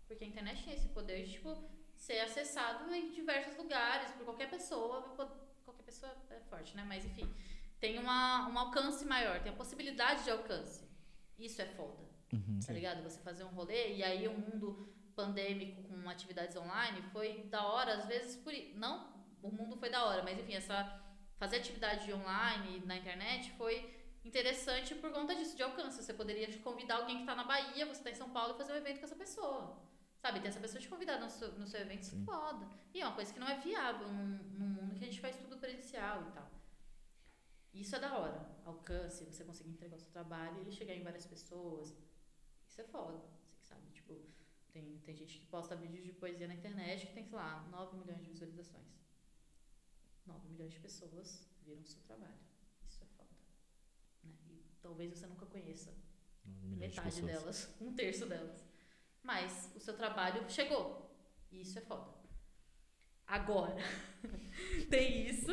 Porque 0.09 0.24
a 0.24 0.26
internet 0.26 0.64
tem 0.64 0.74
esse 0.74 0.89
poder 0.89 1.24
de, 1.24 1.32
tipo, 1.32 1.56
ser 1.94 2.20
acessado 2.20 2.93
em 2.93 3.10
diversos 3.10 3.56
lugares, 3.56 4.10
por 4.12 4.24
qualquer 4.24 4.48
pessoa. 4.48 5.02
Qualquer 5.64 5.82
pessoa 5.85 6.10
é 6.30 6.40
forte, 6.48 6.74
né? 6.74 6.85
Mas 6.89 7.05
enfim, 7.05 7.30
tem 7.78 7.98
uma, 7.98 8.48
um 8.48 8.59
alcance 8.59 9.05
maior, 9.05 9.40
tem 9.40 9.52
a 9.52 9.55
possibilidade 9.55 10.24
de 10.24 10.30
alcance. 10.30 10.89
Isso 11.39 11.60
é 11.60 11.66
foda. 11.66 12.09
Uhum. 12.32 12.59
Tá 12.66 12.72
ligado? 12.72 13.02
Você 13.02 13.20
fazer 13.20 13.44
um 13.44 13.48
rolê 13.48 13.97
e 13.97 14.02
aí 14.02 14.26
o 14.26 14.32
mundo 14.32 14.93
pandêmico 15.14 15.82
com 15.82 16.09
atividades 16.09 16.56
online 16.56 17.02
foi 17.12 17.44
da 17.44 17.66
hora, 17.66 17.94
às 17.94 18.06
vezes 18.06 18.36
por 18.36 18.52
não 18.74 19.18
o 19.43 19.51
mundo 19.51 19.76
foi 19.76 19.90
da 19.90 20.05
hora, 20.05 20.22
mas 20.22 20.39
enfim, 20.39 20.55
essa 20.55 21.02
fazer 21.36 21.56
atividade 21.56 22.12
online 22.12 22.82
na 22.85 22.97
internet 22.97 23.52
foi 23.52 23.94
interessante 24.24 24.94
por 24.97 25.10
conta 25.12 25.35
disso, 25.35 25.56
de 25.56 25.62
alcance. 25.62 26.02
Você 26.02 26.12
poderia 26.12 26.47
convidar 26.59 26.97
alguém 26.97 27.16
que 27.16 27.22
está 27.22 27.35
na 27.35 27.44
Bahia, 27.44 27.86
você 27.86 28.01
está 28.01 28.10
em 28.10 28.14
São 28.14 28.30
Paulo 28.30 28.55
e 28.55 28.59
fazer 28.59 28.72
um 28.72 28.76
evento 28.76 28.98
com 28.98 29.06
essa 29.06 29.16
pessoa. 29.16 29.88
Sabe, 30.20 30.40
ter 30.40 30.49
essa 30.49 30.61
pessoa 30.61 30.81
te 30.81 30.89
convidar 30.89 31.20
no 31.20 31.31
seu, 31.31 31.53
no 31.53 31.66
seu 31.66 31.81
evento, 31.81 32.03
isso 32.03 32.16
é 32.16 32.24
foda. 32.24 32.69
E 32.93 33.01
é 33.01 33.07
uma 33.07 33.15
coisa 33.15 33.32
que 33.32 33.39
não 33.39 33.49
é 33.49 33.59
viável 33.59 34.09
num, 34.09 34.39
num 34.59 34.69
mundo 34.69 34.95
que 34.97 35.05
a 35.05 35.07
gente 35.07 35.20
faz 35.20 35.36
tudo 35.36 35.59
presencial 35.59 36.28
e 36.28 36.32
tal. 36.32 36.51
Isso 37.73 37.95
é 37.95 38.01
da 38.01 38.19
hora. 38.19 38.40
Alcance, 38.65 39.24
você 39.24 39.45
conseguir 39.45 39.70
entregar 39.70 39.97
o 39.97 40.01
seu 40.01 40.11
trabalho 40.11 40.59
e 40.59 40.61
ele 40.62 40.73
chegar 40.73 40.95
em 40.95 41.03
várias 41.03 41.27
pessoas. 41.27 41.95
Isso 42.69 42.81
é 42.81 42.85
foda. 42.85 43.23
Você 43.57 43.69
sabe, 43.69 43.89
tipo, 43.90 44.20
tem, 44.73 44.99
tem 45.05 45.15
gente 45.15 45.39
que 45.39 45.47
posta 45.47 45.77
vídeos 45.77 46.05
de 46.05 46.12
poesia 46.12 46.49
na 46.49 46.55
internet 46.55 47.07
que 47.07 47.12
tem, 47.12 47.24
sei 47.24 47.36
lá, 47.36 47.66
9 47.70 47.97
milhões 47.99 48.20
de 48.20 48.31
visualizações. 48.31 48.99
9 50.27 50.49
milhões 50.49 50.73
de 50.73 50.81
pessoas 50.81 51.49
viram 51.65 51.82
o 51.82 51.86
seu 51.86 52.03
trabalho. 52.03 52.39
Isso 52.89 53.03
é 53.03 53.07
foda. 53.07 53.31
Né? 54.24 54.32
E 54.51 54.65
talvez 54.82 55.16
você 55.16 55.27
nunca 55.27 55.47
conheça 55.47 55.95
de 56.45 56.77
metade 56.77 57.07
pessoas. 57.07 57.27
delas, 57.27 57.77
um 57.81 57.95
terço 57.95 58.27
delas. 58.27 58.68
Mas 59.23 59.73
o 59.77 59.81
seu 59.81 59.97
trabalho 59.97 60.49
chegou. 60.49 61.11
E 61.51 61.61
isso 61.61 61.78
é 61.78 61.82
foda. 61.82 62.12
Agora, 63.27 63.77
tem 64.89 65.27
isso 65.27 65.53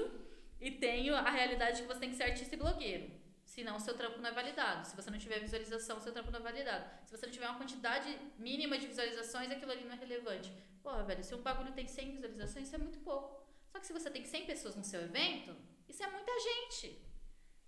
e 0.59 0.71
tem 0.71 1.09
a 1.09 1.29
realidade 1.29 1.81
que 1.81 1.87
você 1.87 1.99
tem 1.99 2.09
que 2.09 2.15
ser 2.15 2.23
artista 2.23 2.55
e 2.55 2.57
blogueiro. 2.57 3.11
Senão 3.45 3.75
o 3.75 3.79
seu 3.79 3.95
trampo 3.95 4.19
não 4.19 4.29
é 4.29 4.33
validado. 4.33 4.87
Se 4.87 4.95
você 4.95 5.11
não 5.11 5.19
tiver 5.19 5.39
visualização, 5.39 5.97
o 5.97 6.01
seu 6.01 6.11
trampo 6.11 6.31
não 6.31 6.39
é 6.39 6.43
validado. 6.43 6.89
Se 7.05 7.15
você 7.15 7.25
não 7.25 7.33
tiver 7.33 7.47
uma 7.47 7.57
quantidade 7.57 8.17
mínima 8.37 8.77
de 8.77 8.87
visualizações, 8.87 9.51
aquilo 9.51 9.71
ali 9.71 9.83
não 9.83 9.93
é 9.93 9.95
relevante. 9.95 10.51
Porra, 10.81 11.03
velho, 11.03 11.23
se 11.23 11.35
um 11.35 11.41
bagulho 11.41 11.71
tem 11.73 11.87
100 11.87 12.11
visualizações, 12.13 12.67
isso 12.67 12.75
é 12.75 12.79
muito 12.79 12.99
pouco. 12.99 13.45
Só 13.69 13.79
que 13.79 13.85
se 13.85 13.93
você 13.93 14.09
tem 14.09 14.23
100 14.23 14.45
pessoas 14.45 14.75
no 14.75 14.83
seu 14.83 15.01
evento, 15.01 15.55
isso 15.87 16.03
é 16.03 16.09
muita 16.09 16.31
gente. 16.39 17.01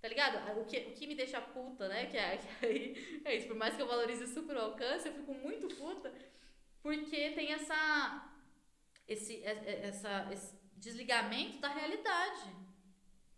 Tá 0.01 0.07
ligado? 0.07 0.59
O 0.59 0.65
que, 0.65 0.77
o 0.77 0.93
que 0.93 1.07
me 1.07 1.15
deixa 1.15 1.41
puta, 1.41 1.87
né? 1.87 2.05
Que 2.05 2.17
é, 2.17 2.37
que 2.41 2.65
aí, 2.65 3.21
é 3.25 3.35
isso. 3.35 3.47
Por 3.47 3.55
mais 3.57 3.75
que 3.75 3.81
eu 3.81 3.87
valorize 3.87 4.27
super 4.27 4.55
o 4.55 4.61
alcance, 4.61 5.07
eu 5.07 5.13
fico 5.13 5.33
muito 5.33 5.67
puta. 5.75 6.13
Porque 6.81 7.31
tem 7.31 7.53
essa. 7.53 8.31
Esse, 9.07 9.43
é- 9.43 9.63
é- 9.65 9.87
essa, 9.87 10.27
esse 10.31 10.55
desligamento 10.75 11.59
da 11.59 11.69
realidade. 11.69 12.55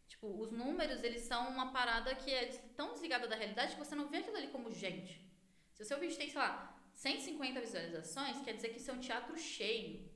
Tipo, 0.07 0.27
os 0.41 0.51
números, 0.51 1.03
eles 1.03 1.21
são 1.21 1.49
uma 1.49 1.71
parada 1.71 2.13
que 2.15 2.31
é 2.33 2.47
tão 2.75 2.93
desligada 2.93 3.27
da 3.27 3.35
realidade 3.35 3.73
que 3.75 3.79
você 3.79 3.95
não 3.95 4.09
vê 4.09 4.17
aquilo 4.17 4.37
ali 4.37 4.47
como 4.47 4.71
gente. 4.71 5.21
Se 5.73 5.83
o 5.83 5.85
seu 5.85 5.99
vídeo 5.99 6.17
tem, 6.17 6.29
sei 6.29 6.39
lá, 6.39 6.77
150 6.93 7.61
visualizações, 7.61 8.41
quer 8.41 8.53
dizer 8.53 8.69
que 8.69 8.79
isso 8.79 8.91
é 8.91 8.93
um 8.93 8.99
teatro 8.99 9.37
cheio. 9.37 10.09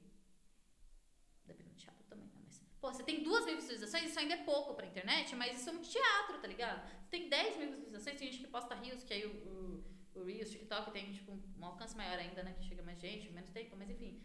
Dependendo 1.45 1.75
do 1.75 1.79
teatro 1.79 2.03
também, 2.09 2.27
né? 2.27 2.41
Mas, 2.43 2.61
pô, 2.83 2.91
você 2.91 3.01
tem 3.01 3.23
duas 3.23 3.45
mil 3.45 3.55
visualizações, 3.55 4.09
isso 4.09 4.19
ainda 4.19 4.33
é 4.33 4.43
pouco 4.43 4.73
pra 4.73 4.85
internet, 4.85 5.33
mas 5.37 5.57
isso 5.57 5.69
é 5.69 5.71
um 5.71 5.81
teatro, 5.81 6.37
tá 6.41 6.47
ligado? 6.49 6.85
Você 7.01 7.11
tem 7.11 7.29
10 7.29 7.57
mil 7.57 7.69
visualizações, 7.69 8.17
tem 8.17 8.29
gente 8.29 8.43
que 8.43 8.51
posta 8.51 8.75
rios, 8.75 9.05
que 9.05 9.13
aí 9.13 9.25
o, 9.25 9.31
o, 9.51 10.19
o 10.19 10.23
Reels, 10.25 10.49
TikTok 10.49 10.91
tem, 10.91 11.13
tipo, 11.13 11.31
um 11.31 11.65
alcance 11.65 11.95
maior 11.95 12.19
ainda, 12.19 12.43
né? 12.43 12.51
Que 12.51 12.65
chega 12.65 12.83
mais 12.83 12.99
gente, 12.99 13.31
menos 13.31 13.49
tempo, 13.51 13.77
mas 13.77 13.89
enfim. 13.89 14.21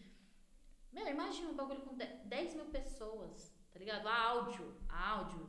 Meu, 0.90 1.06
imagina 1.06 1.50
um 1.50 1.54
bagulho 1.54 1.82
com 1.82 1.96
10 1.96 2.54
mil 2.56 2.66
pessoas, 2.66 3.54
tá 3.70 3.78
ligado? 3.78 4.08
A 4.08 4.22
áudio, 4.22 4.76
a 4.88 5.08
áudio, 5.10 5.48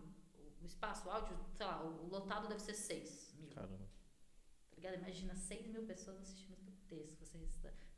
o 0.62 0.66
espaço, 0.68 1.08
o 1.08 1.12
áudio, 1.12 1.36
sei 1.58 1.66
lá, 1.66 1.84
o 1.84 2.08
lotado 2.10 2.48
deve 2.48 2.62
ser 2.62 2.76
6 2.76 3.34
mil. 3.40 3.50
Caramba. 3.50 3.90
Tá 4.70 4.76
ligado? 4.76 4.94
Imagina 4.94 5.34
6 5.34 5.66
mil 5.66 5.84
pessoas 5.88 6.20
assistindo 6.20 6.54
o 6.54 6.72
texto. 6.88 7.26
Você, 7.26 7.40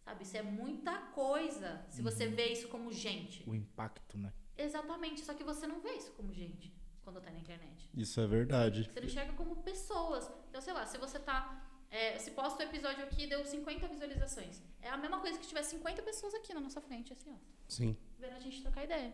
sabe, 0.05 0.23
isso 0.23 0.37
é 0.37 0.41
muita 0.41 0.97
coisa. 1.07 1.85
Se 1.89 2.01
você 2.01 2.27
vê 2.27 2.45
isso 2.53 2.69
como 2.69 2.93
gente. 2.93 3.43
O 3.45 3.53
impacto, 3.53 4.17
né? 4.17 4.31
Exatamente, 4.57 5.21
só 5.21 5.33
que 5.33 5.43
você 5.43 5.65
não 5.67 5.79
vê 5.81 5.93
isso 5.93 6.11
como 6.13 6.33
gente 6.33 6.73
quando 7.03 7.19
tá 7.19 7.31
na 7.31 7.39
internet. 7.39 7.89
Isso 7.95 8.19
é 8.21 8.27
verdade. 8.27 8.83
Você 8.91 8.99
não 8.99 9.07
enxerga 9.07 9.33
como 9.33 9.55
pessoas. 9.63 10.29
Então, 10.49 10.61
sei 10.61 10.73
lá, 10.73 10.85
se 10.85 10.97
você 10.97 11.19
tá. 11.19 11.67
é, 11.89 12.17
se 12.19 12.31
posta 12.31 12.63
o 12.63 12.67
episódio 12.67 13.03
aqui 13.03 13.25
deu 13.27 13.43
50 13.43 13.87
visualizações. 13.87 14.61
É 14.81 14.89
a 14.89 14.97
mesma 14.97 15.19
coisa 15.19 15.39
que 15.39 15.47
tiver 15.47 15.63
50 15.63 16.01
pessoas 16.03 16.33
aqui 16.35 16.53
na 16.53 16.61
nossa 16.61 16.79
frente, 16.81 17.11
assim, 17.13 17.31
ó. 17.31 17.37
Sim. 17.67 17.97
Vendo 18.19 18.35
a 18.35 18.39
gente 18.39 18.61
trocar 18.61 18.83
ideia. 18.83 19.13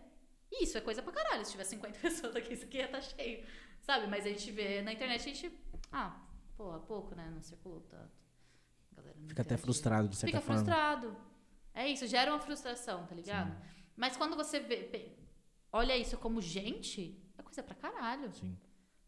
E 0.52 0.64
isso 0.64 0.78
é 0.78 0.82
coisa 0.82 1.02
pra 1.02 1.12
caralho. 1.14 1.46
Se 1.46 1.52
tiver 1.52 1.64
50 1.64 2.00
pessoas 2.00 2.36
aqui, 2.36 2.54
isso 2.54 2.66
aqui 2.66 2.78
ia 2.78 2.86
estar 2.86 3.02
cheio. 3.02 3.46
Sabe? 3.82 4.08
Mas 4.08 4.26
a 4.26 4.30
gente 4.30 4.52
vê 4.52 4.82
na 4.82 4.92
internet, 4.94 5.22
a 5.22 5.24
gente. 5.34 5.52
Ah, 5.92 6.20
pô, 6.58 6.72
há 6.72 6.80
pouco, 6.80 7.16
né? 7.16 7.30
Não 7.34 7.42
circulou 7.42 7.82
tanto. 7.82 8.12
A 8.92 8.96
Galera 9.02 9.18
não 9.20 9.28
Fica 9.30 9.42
até 9.44 9.56
frustrado, 9.58 10.10
de 10.10 10.16
certa 10.16 10.38
Fica 10.38 10.42
forma. 10.46 10.62
frustrado. 10.64 11.16
É 11.74 11.88
isso, 11.88 12.06
gera 12.08 12.32
uma 12.32 12.40
frustração, 12.40 13.06
tá 13.06 13.14
ligado? 13.16 13.56
Mas 13.96 14.18
quando 14.18 14.36
você 14.36 14.60
vê, 14.60 15.16
olha 15.72 15.98
isso 15.98 16.18
como 16.18 16.42
gente, 16.42 17.20
é 17.38 17.42
coisa 17.42 17.64
pra 17.64 17.76
caralho. 17.76 18.34
Sim. 18.34 18.58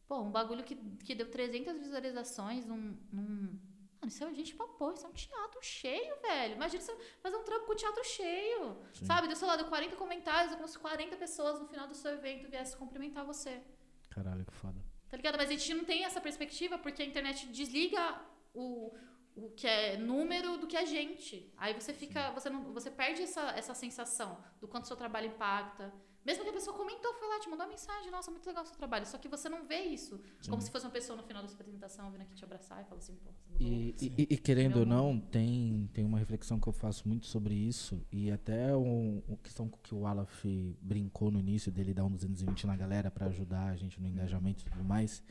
Pô, 0.07 0.21
um 0.21 0.31
bagulho 0.31 0.63
que, 0.63 0.75
que 1.05 1.13
deu 1.13 1.29
300 1.29 1.77
visualizações 1.77 2.65
num, 2.65 2.97
num... 3.11 3.59
Mano, 3.99 4.07
isso 4.07 4.23
é 4.23 4.33
gente 4.33 4.55
pra 4.55 4.65
pôr, 4.65 4.93
isso 4.93 5.05
é 5.05 5.09
um 5.09 5.13
teatro 5.13 5.59
cheio, 5.61 6.19
velho. 6.21 6.55
Imagina 6.55 6.81
você 6.81 6.95
fazer 7.21 7.35
um 7.35 7.43
trampo 7.43 7.65
com 7.65 7.73
o 7.73 7.75
teatro 7.75 8.03
cheio. 8.03 8.77
Sim. 8.93 9.05
Sabe? 9.05 9.35
Sei 9.35 9.47
lá, 9.47 9.55
deu 9.55 9.67
40 9.67 9.95
comentários, 9.97 10.55
como 10.55 10.67
se 10.67 10.79
40 10.79 11.15
pessoas 11.15 11.59
no 11.59 11.67
final 11.67 11.87
do 11.87 11.93
seu 11.93 12.11
evento 12.11 12.49
viessem 12.49 12.77
cumprimentar 12.77 13.25
você. 13.25 13.61
Caralho, 14.09 14.45
que 14.45 14.53
foda. 14.53 14.83
Tá 15.09 15.17
ligado? 15.17 15.37
Mas 15.37 15.49
a 15.49 15.51
gente 15.51 15.73
não 15.73 15.85
tem 15.85 16.05
essa 16.05 16.21
perspectiva 16.21 16.77
porque 16.77 17.01
a 17.01 17.05
internet 17.05 17.47
desliga 17.47 18.19
o, 18.53 18.91
o 19.35 19.51
que 19.51 19.67
é 19.67 19.97
número 19.97 20.57
do 20.57 20.67
que 20.67 20.77
é 20.77 20.85
gente. 20.85 21.51
Aí 21.57 21.73
você 21.73 21.93
fica. 21.93 22.31
Você, 22.31 22.49
não, 22.49 22.73
você 22.73 22.89
perde 22.91 23.23
essa, 23.23 23.41
essa 23.51 23.73
sensação 23.73 24.43
do 24.59 24.67
quanto 24.67 24.85
o 24.85 24.87
seu 24.87 24.97
trabalho 24.97 25.27
impacta. 25.27 25.93
Mesmo 26.29 26.43
que 26.43 26.49
a 26.51 26.53
pessoa 26.53 26.75
comentou, 26.77 27.11
foi 27.15 27.27
lá, 27.27 27.39
te 27.39 27.49
mandou 27.49 27.65
uma 27.65 27.71
mensagem, 27.71 28.11
nossa, 28.11 28.29
muito 28.29 28.45
legal 28.45 28.63
o 28.63 28.67
seu 28.67 28.75
trabalho. 28.75 29.05
Só 29.07 29.17
que 29.17 29.27
você 29.27 29.49
não 29.49 29.65
vê 29.65 29.79
isso. 29.79 30.19
Como 30.47 30.61
se 30.61 30.69
fosse 30.69 30.85
uma 30.85 30.91
pessoa 30.91 31.17
no 31.17 31.23
final 31.23 31.41
da 31.41 31.47
sua 31.49 31.55
apresentação 31.59 32.11
vindo 32.11 32.21
aqui 32.21 32.35
te 32.35 32.43
abraçar 32.45 32.81
e 32.81 32.85
falar 32.85 32.99
assim, 32.99 33.15
pô, 33.23 33.31
você. 33.57 33.63
E, 33.63 33.95
e- 33.99 34.27
e 34.35 34.37
querendo 34.37 34.77
ou 34.81 34.85
não, 34.85 35.19
tem, 35.19 35.89
tem 35.91 36.05
uma 36.05 36.19
reflexão 36.19 36.59
que 36.59 36.67
eu 36.67 36.73
faço 36.73 37.07
muito 37.07 37.25
sobre 37.25 37.55
isso. 37.55 38.05
E 38.11 38.29
até 38.31 38.75
um, 38.77 39.23
uma 39.27 39.37
questão 39.37 39.67
que 39.81 39.95
o 39.95 40.05
Alaf 40.05 40.45
brincou 40.81 41.31
no 41.31 41.39
início 41.39 41.71
dele 41.71 41.93
dar 41.95 42.05
um 42.05 42.11
220 42.11 42.67
na 42.67 42.75
galera 42.75 43.09
pra 43.09 43.25
ajudar 43.25 43.65
a 43.69 43.75
gente 43.75 43.99
no 43.99 44.07
engajamento 44.07 44.63
e 44.63 44.69
tudo 44.69 44.83
mais. 44.83 45.23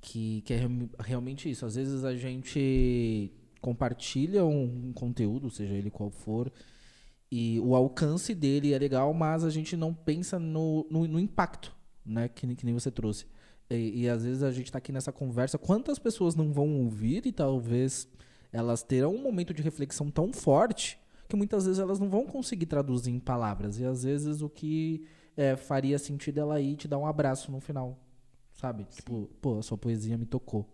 Que, 0.00 0.42
que 0.42 0.52
é 0.52 0.56
real- 0.58 0.90
realmente 1.00 1.48
isso. 1.50 1.64
Às 1.64 1.76
vezes 1.76 2.04
a 2.04 2.14
gente 2.14 3.32
compartilha 3.60 4.44
um, 4.44 4.88
um 4.88 4.92
conteúdo, 4.92 5.50
seja 5.50 5.72
ele 5.74 5.90
qual 5.90 6.10
for, 6.10 6.52
e 7.36 7.60
o 7.60 7.74
alcance 7.74 8.34
dele 8.34 8.72
é 8.72 8.78
legal, 8.78 9.12
mas 9.14 9.44
a 9.44 9.50
gente 9.50 9.76
não 9.76 9.92
pensa 9.92 10.38
no, 10.38 10.86
no, 10.90 11.06
no 11.08 11.18
impacto, 11.20 11.74
né? 12.04 12.28
Que, 12.28 12.46
nem- 12.46 12.56
que 12.56 12.64
nem 12.64 12.74
você 12.74 12.90
trouxe. 12.90 13.26
E, 13.70 14.02
e 14.02 14.08
às 14.08 14.22
vezes 14.24 14.42
a 14.42 14.50
gente 14.52 14.70
tá 14.70 14.78
aqui 14.78 14.92
nessa 14.92 15.10
conversa, 15.12 15.58
quantas 15.58 15.98
pessoas 15.98 16.34
não 16.34 16.52
vão 16.52 16.82
ouvir 16.84 17.26
e 17.26 17.32
talvez 17.32 18.06
elas 18.52 18.82
terão 18.82 19.14
um 19.14 19.22
momento 19.22 19.52
de 19.54 19.62
reflexão 19.62 20.10
tão 20.10 20.32
forte 20.32 20.98
que 21.28 21.34
muitas 21.36 21.64
vezes 21.64 21.80
elas 21.80 21.98
não 21.98 22.08
vão 22.08 22.26
conseguir 22.26 22.66
traduzir 22.66 23.10
em 23.10 23.18
palavras. 23.18 23.78
E 23.80 23.84
às 23.84 24.04
vezes 24.04 24.42
o 24.42 24.48
que 24.48 25.04
é, 25.36 25.56
faria 25.56 25.98
sentido 25.98 26.38
ela 26.38 26.60
ir 26.60 26.76
te 26.76 26.86
dar 26.86 26.98
um 26.98 27.06
abraço 27.06 27.50
no 27.50 27.58
final, 27.60 27.98
sabe? 28.52 28.84
Tipo, 28.84 29.28
pô, 29.40 29.58
a 29.58 29.62
sua 29.62 29.78
poesia 29.78 30.16
me 30.18 30.26
tocou, 30.26 30.68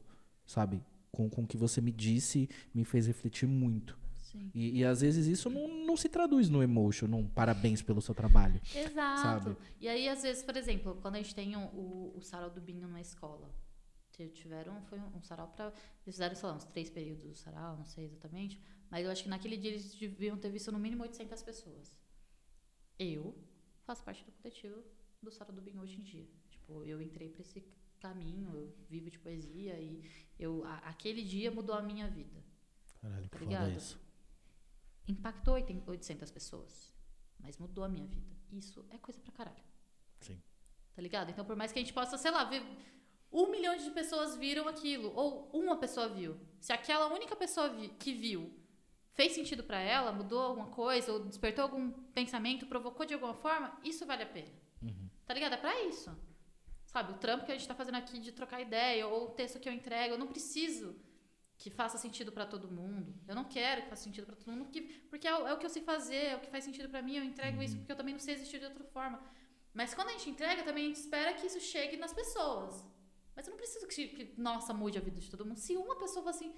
sabe? 0.46 0.82
Com, 1.12 1.30
com 1.30 1.42
o 1.42 1.46
que 1.46 1.56
você 1.56 1.80
me 1.80 1.92
disse, 1.92 2.48
me 2.74 2.84
fez 2.84 3.06
refletir 3.06 3.46
muito. 3.46 3.96
Sim. 4.30 4.50
E, 4.54 4.78
e 4.78 4.84
às 4.84 5.00
vezes 5.00 5.26
isso 5.26 5.48
não, 5.50 5.66
não 5.86 5.96
se 5.96 6.08
traduz 6.08 6.48
no 6.48 6.62
emotion, 6.62 7.06
num 7.06 7.28
parabéns 7.28 7.82
pelo 7.82 8.00
seu 8.00 8.14
trabalho. 8.14 8.60
Exato. 8.74 9.22
Sabe? 9.22 9.56
E 9.80 9.88
aí, 9.88 10.08
às 10.08 10.22
vezes, 10.22 10.42
por 10.42 10.56
exemplo, 10.56 10.96
quando 11.02 11.16
a 11.16 11.18
gente 11.22 11.34
tem 11.34 11.56
o, 11.56 11.60
o, 11.60 12.14
o 12.18 12.22
sarau 12.22 12.50
do 12.50 12.60
Binho 12.60 12.86
na 12.88 13.00
escola, 13.00 13.52
tiveram, 14.34 14.82
foi 14.82 14.98
um, 14.98 15.16
um 15.16 15.22
sarau 15.22 15.48
para 15.48 15.66
Eles 15.66 16.14
fizeram, 16.14 16.34
sei 16.36 16.48
lá, 16.48 16.54
uns 16.54 16.64
três 16.66 16.90
períodos 16.90 17.24
do 17.24 17.34
sarau, 17.34 17.76
não 17.78 17.86
sei 17.86 18.04
exatamente. 18.04 18.60
Mas 18.90 19.04
eu 19.04 19.10
acho 19.10 19.22
que 19.22 19.28
naquele 19.30 19.56
dia 19.56 19.70
eles 19.70 19.94
deviam 19.94 20.36
ter 20.36 20.50
visto 20.50 20.70
no 20.70 20.78
mínimo 20.78 21.02
800 21.04 21.42
pessoas. 21.42 21.98
Eu 22.98 23.34
faço 23.84 24.02
parte 24.04 24.22
do 24.24 24.32
coletivo 24.32 24.82
do 25.22 25.30
sarau 25.32 25.54
do 25.54 25.62
Binho 25.62 25.80
hoje 25.80 25.96
em 25.98 26.02
dia. 26.02 26.28
Tipo, 26.50 26.84
eu 26.84 27.00
entrei 27.00 27.30
pra 27.30 27.40
esse, 27.40 27.64
caminho, 28.00 28.50
eu 28.54 28.74
vivo 28.88 29.10
de 29.10 29.18
poesia 29.18 29.78
e 29.78 30.02
eu 30.38 30.64
a- 30.64 30.78
aquele 30.88 31.22
dia 31.22 31.50
mudou 31.50 31.74
a 31.74 31.82
minha 31.82 32.08
vida. 32.08 32.42
Caralho, 33.00 33.28
Tá 33.28 33.38
que 33.38 33.44
ligado? 33.44 33.64
foda 33.66 33.76
isso. 33.76 34.00
Impactou 35.10 35.54
80 35.54 35.90
800 35.90 36.30
pessoas, 36.30 36.94
mas 37.38 37.56
mudou 37.58 37.84
a 37.84 37.88
minha 37.88 38.06
vida. 38.06 38.34
Isso 38.52 38.84
é 38.90 38.98
coisa 38.98 39.20
pra 39.20 39.32
caralho. 39.32 39.64
Sim. 40.20 40.40
Tá 40.94 41.02
ligado? 41.02 41.30
Então, 41.30 41.44
por 41.44 41.56
mais 41.56 41.72
que 41.72 41.78
a 41.78 41.82
gente 41.82 41.92
possa, 41.92 42.16
sei 42.18 42.30
lá, 42.30 42.44
ver 42.44 42.62
um 43.32 43.50
milhão 43.50 43.76
de 43.76 43.90
pessoas 43.90 44.36
viram 44.36 44.66
aquilo, 44.68 45.12
ou 45.14 45.50
uma 45.52 45.76
pessoa 45.76 46.08
viu. 46.08 46.36
Se 46.60 46.72
aquela 46.72 47.06
única 47.12 47.34
pessoa 47.36 47.68
vi- 47.68 47.88
que 47.90 48.12
viu 48.12 48.52
fez 49.12 49.32
sentido 49.32 49.62
pra 49.64 49.78
ela, 49.78 50.12
mudou 50.12 50.40
alguma 50.40 50.66
coisa, 50.68 51.12
ou 51.12 51.20
despertou 51.24 51.62
algum 51.62 51.90
pensamento, 52.12 52.66
provocou 52.66 53.04
de 53.06 53.14
alguma 53.14 53.34
forma, 53.34 53.78
isso 53.84 54.04
vale 54.06 54.22
a 54.22 54.26
pena. 54.26 54.50
Tá 55.26 55.34
ligado? 55.34 55.52
É 55.52 55.56
pra 55.56 55.80
isso. 55.84 56.10
Sabe, 56.86 57.12
o 57.12 57.18
trampo 57.18 57.44
que 57.46 57.52
a 57.52 57.56
gente 57.56 57.68
tá 57.68 57.74
fazendo 57.74 57.96
aqui 57.96 58.18
de 58.18 58.32
trocar 58.32 58.60
ideia, 58.60 59.06
ou 59.06 59.28
o 59.28 59.30
texto 59.30 59.60
que 59.60 59.68
eu 59.68 59.72
entrego, 59.72 60.14
eu 60.14 60.18
não 60.18 60.26
preciso 60.26 60.96
que 61.60 61.68
faça 61.80 61.96
sentido 62.04 62.30
pra 62.36 62.46
todo 62.52 62.66
mundo. 62.80 63.14
Eu 63.28 63.34
não 63.34 63.44
quero 63.56 63.82
que 63.82 63.88
faça 63.92 64.04
sentido 64.08 64.26
pra 64.28 64.34
todo 64.34 64.50
mundo, 64.50 64.64
porque, 64.64 64.80
porque 65.10 65.28
é, 65.28 65.34
o, 65.38 65.46
é 65.48 65.52
o 65.54 65.58
que 65.58 65.66
eu 65.66 65.70
sei 65.76 65.82
fazer, 65.82 66.24
é 66.32 66.36
o 66.36 66.40
que 66.40 66.50
faz 66.54 66.64
sentido 66.64 66.88
pra 66.88 67.02
mim, 67.02 67.16
eu 67.18 67.24
entrego 67.30 67.62
isso 67.62 67.76
porque 67.76 67.92
eu 67.92 67.96
também 68.00 68.14
não 68.14 68.22
sei 68.26 68.34
existir 68.34 68.58
de 68.58 68.64
outra 68.64 68.82
forma. 68.96 69.18
Mas 69.74 69.92
quando 69.92 70.08
a 70.08 70.12
gente 70.12 70.30
entrega, 70.30 70.62
também 70.62 70.84
a 70.84 70.88
gente 70.88 70.96
espera 71.06 71.34
que 71.34 71.46
isso 71.46 71.60
chegue 71.60 71.98
nas 71.98 72.14
pessoas. 72.20 72.72
Mas 73.36 73.46
eu 73.46 73.50
não 73.50 73.58
preciso 73.58 73.86
que, 73.86 74.08
que, 74.08 74.40
nossa, 74.40 74.72
mude 74.72 74.96
a 74.96 75.02
vida 75.02 75.20
de 75.20 75.30
todo 75.30 75.44
mundo. 75.44 75.58
Se 75.58 75.76
uma 75.76 75.96
pessoa 75.96 76.24
fala 76.24 76.34
assim, 76.34 76.54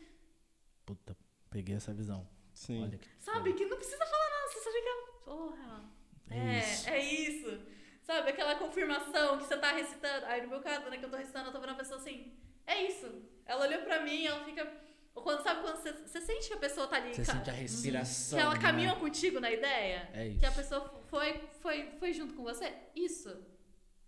Puta, 0.87 1.17
peguei 1.51 1.75
essa 1.75 1.93
visão. 1.93 2.29
Sim. 2.55 2.83
Olha 2.85 2.97
que 2.99 3.09
sabe, 3.19 3.53
que 3.55 3.65
não 3.67 3.77
precisa 3.77 4.07
falar 4.07 4.31
nada, 4.31 4.49
você 4.53 4.61
só 4.61 4.73
fica, 4.73 5.23
porra, 5.25 5.85
É 6.31 6.39
é, 6.39 6.59
isso. 6.59 6.89
é 6.89 6.99
isso. 7.01 7.67
Sabe, 8.03 8.31
aquela 8.31 8.55
confirmação 8.57 9.39
que 9.39 9.45
você 9.47 9.57
tá 9.57 9.73
recitando. 9.73 10.27
Aí 10.27 10.43
no 10.43 10.49
meu 10.49 10.61
caso, 10.61 10.89
né, 10.89 10.97
que 10.99 11.05
eu 11.05 11.11
tô 11.11 11.17
recitando, 11.17 11.49
eu 11.49 11.53
tô 11.53 11.61
vendo 11.61 11.71
a 11.71 11.75
pessoa 11.83 11.99
assim, 11.99 12.33
é 12.67 12.87
isso. 12.87 13.11
Ela 13.45 13.67
olhou 13.67 13.83
pra 13.83 14.01
mim, 14.01 14.27
ela 14.27 14.45
fica. 14.45 14.65
Ou 15.15 15.23
quando, 15.23 15.43
sabe 15.43 15.61
quando 15.61 15.77
você, 15.77 15.93
você 15.93 16.21
sente 16.21 16.49
que 16.49 16.55
a 16.55 16.59
pessoa 16.59 16.87
tá 16.87 16.97
ali. 16.97 17.15
Você 17.15 17.25
sente 17.25 17.51
a 17.51 17.53
respiração. 17.53 18.39
Que 18.39 18.43
ela 18.43 18.55
né? 18.55 18.61
caminhou 18.61 18.97
contigo 18.97 19.41
na 19.41 19.51
ideia? 19.51 20.09
É 20.13 20.35
Que 20.39 20.45
a 20.45 20.49
isso. 20.49 20.57
pessoa 20.57 21.03
foi, 21.07 21.39
foi, 21.61 21.91
foi 21.99 22.13
junto 22.13 22.35
com 22.35 22.43
você? 22.43 22.73
Isso 22.95 23.37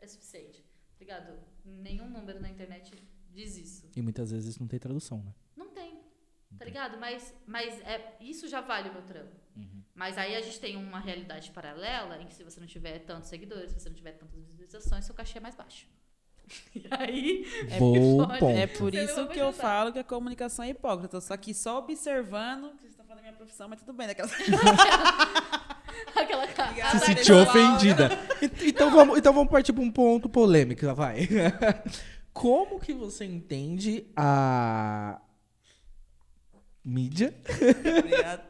é 0.01 0.07
suficiente. 0.07 0.63
Tá 0.63 1.01
ligado? 1.01 1.39
Nenhum 1.65 2.09
número 2.09 2.41
na 2.41 2.49
internet 2.49 2.95
diz 3.31 3.57
isso. 3.57 3.91
E 3.95 4.01
muitas 4.01 4.31
vezes 4.31 4.59
não 4.59 4.67
tem 4.67 4.79
tradução, 4.79 5.23
né? 5.23 5.35
Não 5.57 5.69
tem. 5.71 6.01
Tá 6.59 6.65
ligado? 6.65 6.99
Mas, 6.99 7.35
mas 7.47 7.81
é, 7.83 8.17
isso 8.21 8.49
já 8.49 8.61
vale 8.61 8.89
o 8.89 8.93
meu 8.93 9.03
trampo. 9.03 9.35
Uhum. 9.57 9.83
Mas 9.95 10.17
aí 10.17 10.35
a 10.35 10.41
gente 10.41 10.59
tem 10.61 10.77
uma 10.77 11.01
realidade 11.01 11.51
paralela 11.51 12.21
em 12.23 12.27
que 12.27 12.35
se 12.35 12.43
você 12.45 12.61
não 12.61 12.67
tiver 12.67 13.01
tantos 13.01 13.29
seguidores, 13.29 13.73
se 13.73 13.81
você 13.81 13.89
não 13.89 13.97
tiver 13.97 14.13
tantas 14.13 14.41
visualizações, 14.45 15.05
seu 15.05 15.15
cachê 15.15 15.39
é 15.39 15.41
mais 15.41 15.55
baixo. 15.55 15.87
E 16.75 16.85
aí. 16.91 17.47
Bom 17.79 18.27
pode- 18.27 18.39
ponto. 18.39 18.57
É 18.57 18.67
por 18.67 18.95
isso 18.95 19.27
que 19.29 19.39
eu 19.39 19.53
falo 19.53 19.93
que 19.93 19.99
a 19.99 20.05
comunicação 20.05 20.65
é 20.65 20.71
hipócrita. 20.71 21.17
Eu 21.17 21.23
tô 21.23 21.33
aqui 21.35 21.55
só 21.55 21.79
observando 21.79 22.71
que 22.73 22.81
vocês 22.81 22.91
estão 22.93 23.05
falando 23.07 23.23
da 23.23 23.29
minha 23.29 23.37
profissão, 23.37 23.69
mas 23.69 23.81
tudo 23.81 23.93
bem. 23.93 24.07
Daquela... 24.07 24.29
Aquela 26.17 26.47
cara. 26.49 26.91
Se 26.99 27.07
sentiu 27.07 27.39
ofendida. 27.39 28.11
Então 28.65 28.91
vamos, 28.91 29.19
então 29.19 29.33
vamos 29.33 29.51
partir 29.51 29.73
para 29.73 29.83
um 29.83 29.91
ponto 29.91 30.29
polêmico, 30.29 30.93
vai. 30.95 31.29
Como 32.33 32.81
que 32.81 32.93
você 32.93 33.25
entende 33.25 34.07
a 34.17 35.21
mídia? 36.85 37.35
Obrigada. 37.99 38.45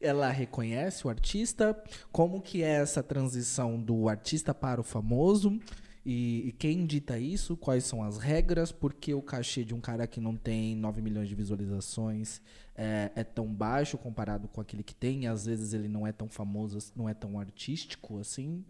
Ela 0.00 0.30
reconhece 0.30 1.06
o 1.06 1.10
artista? 1.10 1.76
Como 2.12 2.40
que 2.40 2.62
é 2.62 2.70
essa 2.80 3.02
transição 3.02 3.78
do 3.80 4.08
artista 4.08 4.54
para 4.54 4.80
o 4.80 4.84
famoso? 4.84 5.58
E, 6.04 6.48
e 6.48 6.52
quem 6.52 6.86
dita 6.86 7.18
isso? 7.18 7.56
Quais 7.56 7.84
são 7.84 8.02
as 8.02 8.18
regras? 8.18 8.72
Por 8.72 8.94
que 8.94 9.12
o 9.14 9.22
cachê 9.22 9.64
de 9.64 9.74
um 9.74 9.80
cara 9.80 10.06
que 10.06 10.20
não 10.20 10.36
tem 10.36 10.76
9 10.76 11.02
milhões 11.02 11.28
de 11.28 11.34
visualizações 11.34 12.40
é, 12.74 13.10
é 13.14 13.24
tão 13.24 13.46
baixo 13.46 13.98
comparado 13.98 14.48
com 14.48 14.60
aquele 14.60 14.82
que 14.82 14.94
tem? 14.94 15.26
Às 15.26 15.46
vezes 15.46 15.74
ele 15.74 15.88
não 15.88 16.06
é 16.06 16.12
tão 16.12 16.28
famoso, 16.28 16.92
não 16.94 17.08
é 17.08 17.14
tão 17.14 17.38
artístico 17.38 18.18
assim? 18.18 18.64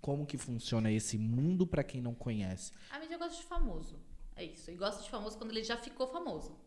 Como 0.00 0.26
que 0.26 0.38
funciona 0.38 0.90
esse 0.90 1.18
mundo 1.18 1.66
para 1.66 1.84
quem 1.84 2.00
não 2.00 2.14
conhece? 2.14 2.72
A 2.90 2.98
mídia 2.98 3.18
gosta 3.18 3.36
de 3.36 3.44
famoso. 3.44 3.98
É 4.34 4.44
isso. 4.44 4.70
E 4.70 4.74
gosta 4.74 5.02
de 5.02 5.10
famoso 5.10 5.36
quando 5.36 5.50
ele 5.50 5.62
já 5.62 5.76
ficou 5.76 6.06
famoso. 6.08 6.58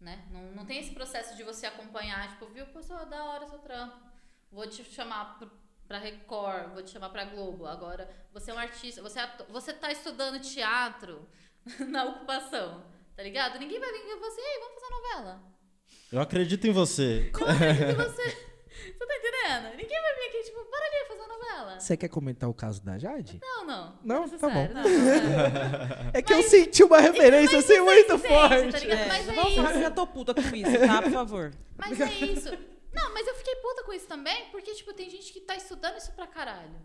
Né? 0.00 0.24
Não, 0.30 0.52
não 0.52 0.64
tem 0.64 0.78
esse 0.78 0.92
processo 0.92 1.36
de 1.36 1.42
você 1.42 1.66
acompanhar, 1.66 2.28
tipo, 2.30 2.46
viu, 2.46 2.66
pessoal, 2.66 3.06
da 3.06 3.24
hora 3.24 3.46
seu 3.48 3.58
trampo. 3.58 3.96
Vou 4.50 4.66
te 4.68 4.84
chamar 4.84 5.38
pra 5.86 5.98
Record, 5.98 6.72
vou 6.72 6.82
te 6.82 6.90
chamar 6.90 7.10
pra 7.10 7.24
Globo. 7.24 7.66
Agora, 7.66 8.08
você 8.32 8.50
é 8.50 8.54
um 8.54 8.58
artista, 8.58 9.02
você, 9.02 9.18
é 9.18 9.22
ato- 9.22 9.46
você 9.50 9.72
tá 9.72 9.90
estudando 9.92 10.40
teatro 10.40 11.28
na 11.88 12.04
ocupação, 12.04 12.84
tá 13.16 13.22
ligado? 13.22 13.58
Ninguém 13.58 13.78
vai 13.80 13.92
vir 13.92 13.98
e 13.98 14.16
falar 14.18 14.28
assim, 14.28 14.40
ei, 14.40 14.60
vamos 14.60 14.74
fazer 14.80 14.94
novela. 14.94 15.42
Eu 16.10 16.20
acredito 16.20 16.66
em 16.66 16.72
você. 16.72 17.30
Eu 17.38 17.46
acredito 17.48 17.90
em 17.90 17.94
você. 17.94 18.52
Você 18.72 19.06
tá 19.06 19.16
entendendo? 19.16 19.76
Ninguém 19.76 20.00
vai 20.02 20.14
vir 20.14 20.28
aqui, 20.28 20.42
tipo, 20.44 20.64
bora 20.64 20.84
ali 20.86 21.06
fazer 21.08 21.26
novela. 21.28 21.78
Você 21.80 21.96
quer 21.96 22.08
comentar 22.08 22.48
o 22.48 22.54
caso 22.54 22.82
da 22.82 22.98
Jade? 22.98 23.38
Não, 23.40 23.64
não. 23.64 23.98
Não? 24.02 24.24
é 24.24 24.28
Tá 24.28 24.48
bom. 24.48 24.68
não, 24.72 24.82
não, 24.82 24.90
é. 24.90 26.10
É 26.18 26.22
que 26.22 26.32
eu 26.32 26.42
senti 26.42 26.82
uma 26.82 26.98
referência 26.98 27.58
assim 27.58 27.80
muito 27.80 28.14
Entende, 28.14 28.28
forte. 28.28 28.72
tá 28.72 28.78
ligado? 28.78 28.98
É, 29.00 29.08
Mas 29.08 29.28
é 29.28 29.32
vamos 29.34 29.54
falar 29.54 29.68
que 29.68 29.74
eu 29.74 29.80
isso. 29.80 29.82
já 29.82 29.90
tô 29.90 30.06
puta 30.06 30.34
com 30.34 30.40
isso, 30.56 30.78
tá? 30.86 31.02
Por 31.02 31.12
favor. 31.12 31.52
Mas 31.76 32.00
é 32.00 32.12
isso. 32.12 32.48
Não, 32.92 33.12
mas 33.14 33.26
eu 33.26 33.34
fiquei 33.34 33.56
puta 33.56 33.84
com 33.84 33.92
isso 33.92 34.06
também, 34.06 34.50
porque, 34.50 34.74
tipo, 34.74 34.92
tem 34.92 35.08
gente 35.08 35.32
que 35.32 35.40
tá 35.40 35.56
estudando 35.56 35.96
isso 35.96 36.12
pra 36.12 36.26
caralho. 36.26 36.80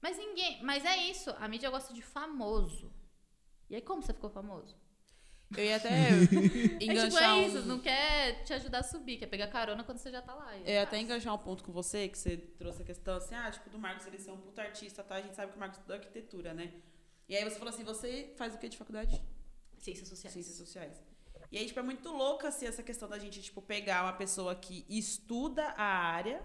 Mas 0.00 0.16
ninguém. 0.16 0.62
Mas 0.62 0.84
é 0.84 0.96
isso. 0.96 1.30
A 1.38 1.48
mídia 1.48 1.70
gosta 1.70 1.92
de 1.92 2.02
famoso. 2.02 2.92
E 3.68 3.74
aí, 3.74 3.82
como 3.82 4.02
você 4.02 4.12
ficou 4.12 4.30
famoso? 4.30 4.76
Eu 5.56 5.64
ia 5.64 5.76
até 5.76 5.88
É 6.10 6.26
tipo, 6.26 6.84
enganchar 6.84 7.38
é 7.38 7.46
isso. 7.46 7.58
um... 7.58 7.66
Não 7.66 7.80
quer 7.80 8.44
te 8.44 8.52
ajudar 8.52 8.80
a 8.80 8.82
subir, 8.82 9.16
quer 9.18 9.26
pegar 9.26 9.48
carona 9.48 9.82
quando 9.82 9.98
você 9.98 10.10
já 10.10 10.22
tá 10.22 10.34
lá. 10.34 10.56
E 10.56 10.60
Eu 10.60 10.66
ia 10.66 10.72
é 10.74 10.82
até 10.82 10.98
enganchar 10.98 11.34
um 11.34 11.38
ponto 11.38 11.64
com 11.64 11.72
você, 11.72 12.08
que 12.08 12.18
você 12.18 12.36
trouxe 12.36 12.82
a 12.82 12.84
questão 12.84 13.16
assim, 13.16 13.34
ah, 13.34 13.50
tipo, 13.50 13.68
do 13.68 13.78
Marcos 13.78 14.06
ele 14.06 14.18
ser 14.18 14.30
um 14.30 14.36
puta 14.38 14.62
artista, 14.62 15.02
tá? 15.02 15.16
A 15.16 15.22
gente 15.22 15.34
sabe 15.34 15.50
que 15.50 15.56
o 15.56 15.60
Marcos 15.60 15.78
estudou 15.78 15.96
arquitetura, 15.96 16.54
né? 16.54 16.72
E 17.28 17.36
aí 17.36 17.44
você 17.44 17.56
falou 17.56 17.72
assim, 17.74 17.84
você 17.84 18.32
faz 18.36 18.54
o 18.54 18.58
que 18.58 18.68
de 18.68 18.76
faculdade? 18.76 19.20
Ciências 19.78 20.08
sociais. 20.08 20.32
Ciências 20.32 20.56
sociais. 20.56 21.09
E 21.50 21.58
aí, 21.58 21.66
tipo, 21.66 21.80
é 21.80 21.82
muito 21.82 22.08
louca, 22.10 22.48
assim, 22.48 22.66
essa 22.66 22.82
questão 22.82 23.08
da 23.08 23.18
gente, 23.18 23.42
tipo, 23.42 23.60
pegar 23.60 24.04
uma 24.04 24.12
pessoa 24.12 24.54
que 24.54 24.84
estuda 24.88 25.64
a 25.76 25.84
área, 25.84 26.44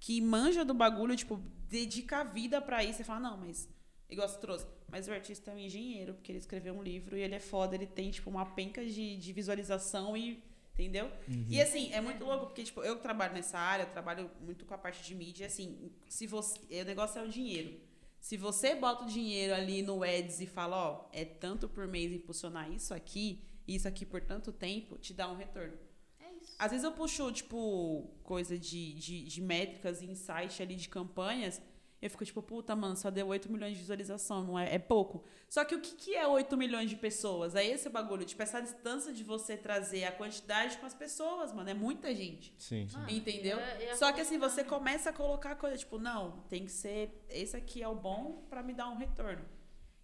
que 0.00 0.20
manja 0.20 0.64
do 0.64 0.72
bagulho, 0.72 1.14
tipo, 1.16 1.36
dedica 1.68 2.18
a 2.18 2.24
vida 2.24 2.60
pra 2.60 2.82
isso 2.82 3.02
e 3.02 3.04
fala, 3.04 3.20
não, 3.20 3.36
mas, 3.36 3.68
igual 4.08 4.26
você 4.26 4.38
trouxe, 4.38 4.66
mas 4.90 5.06
o 5.06 5.12
artista 5.12 5.50
é 5.50 5.54
um 5.54 5.58
engenheiro, 5.58 6.14
porque 6.14 6.32
ele 6.32 6.38
escreveu 6.38 6.74
um 6.74 6.82
livro 6.82 7.16
e 7.16 7.20
ele 7.20 7.34
é 7.34 7.40
foda, 7.40 7.74
ele 7.74 7.86
tem, 7.86 8.10
tipo, 8.10 8.30
uma 8.30 8.46
penca 8.46 8.84
de, 8.84 9.16
de 9.16 9.32
visualização 9.32 10.16
e. 10.16 10.42
Entendeu? 10.72 11.10
E 11.48 11.60
assim, 11.60 11.92
é 11.92 12.00
muito 12.00 12.24
louco, 12.24 12.46
porque, 12.46 12.62
tipo, 12.62 12.84
eu 12.84 13.00
trabalho 13.00 13.34
nessa 13.34 13.58
área, 13.58 13.82
eu 13.82 13.90
trabalho 13.90 14.30
muito 14.40 14.64
com 14.64 14.74
a 14.74 14.78
parte 14.78 15.02
de 15.02 15.12
mídia, 15.12 15.48
assim, 15.48 15.90
se 16.08 16.24
você. 16.24 16.60
O 16.82 16.84
negócio 16.84 17.18
é 17.20 17.24
o 17.24 17.28
dinheiro. 17.28 17.80
Se 18.20 18.36
você 18.36 18.76
bota 18.76 19.02
o 19.02 19.08
dinheiro 19.08 19.52
ali 19.54 19.82
no 19.82 20.04
Eds 20.04 20.40
e 20.40 20.46
fala, 20.46 20.76
ó, 20.76 21.08
é 21.12 21.24
tanto 21.24 21.68
por 21.68 21.88
mês 21.88 22.12
impulsionar 22.12 22.70
isso 22.70 22.94
aqui, 22.94 23.42
isso 23.74 23.86
aqui 23.86 24.04
por 24.06 24.20
tanto 24.20 24.52
tempo, 24.52 24.96
te 24.98 25.12
dá 25.14 25.30
um 25.30 25.36
retorno. 25.36 25.76
É 26.20 26.32
isso. 26.42 26.54
Às 26.58 26.70
vezes 26.70 26.84
eu 26.84 26.92
puxo, 26.92 27.30
tipo, 27.32 28.10
coisa 28.22 28.58
de, 28.58 28.94
de, 28.94 29.24
de 29.24 29.40
métricas 29.40 30.00
e 30.02 30.06
insight 30.06 30.62
ali 30.62 30.74
de 30.74 30.88
campanhas. 30.88 31.60
Eu 32.00 32.08
fico 32.10 32.24
tipo, 32.24 32.40
puta, 32.40 32.76
mano, 32.76 32.96
só 32.96 33.10
deu 33.10 33.26
8 33.26 33.50
milhões 33.50 33.72
de 33.72 33.80
visualização, 33.80 34.44
não 34.44 34.56
é? 34.56 34.72
É 34.72 34.78
pouco. 34.78 35.24
Só 35.48 35.64
que 35.64 35.74
o 35.74 35.80
que, 35.80 35.96
que 35.96 36.14
é 36.14 36.24
8 36.24 36.56
milhões 36.56 36.88
de 36.88 36.94
pessoas? 36.94 37.56
É 37.56 37.66
esse 37.66 37.88
o 37.88 37.90
bagulho, 37.90 38.24
tipo, 38.24 38.40
essa 38.40 38.60
distância 38.60 39.12
de 39.12 39.24
você 39.24 39.56
trazer 39.56 40.04
a 40.04 40.12
quantidade 40.12 40.78
com 40.78 40.86
as 40.86 40.94
pessoas, 40.94 41.52
mano. 41.52 41.68
É 41.68 41.74
muita 41.74 42.14
gente. 42.14 42.54
Sim, 42.56 42.86
sim. 42.88 42.96
Ah, 42.96 43.10
Entendeu? 43.10 43.58
é- 43.58 43.86
é 43.86 43.96
Só 43.96 44.12
que 44.12 44.20
assim, 44.20 44.38
você 44.38 44.62
começa 44.62 45.10
a 45.10 45.12
colocar 45.12 45.56
coisa, 45.56 45.76
tipo, 45.76 45.98
não, 45.98 46.42
tem 46.48 46.64
que 46.64 46.70
ser. 46.70 47.24
Esse 47.28 47.56
aqui 47.56 47.82
é 47.82 47.88
o 47.88 47.96
bom 47.96 48.46
pra 48.48 48.62
me 48.62 48.72
dar 48.74 48.88
um 48.90 48.96
retorno. 48.96 49.44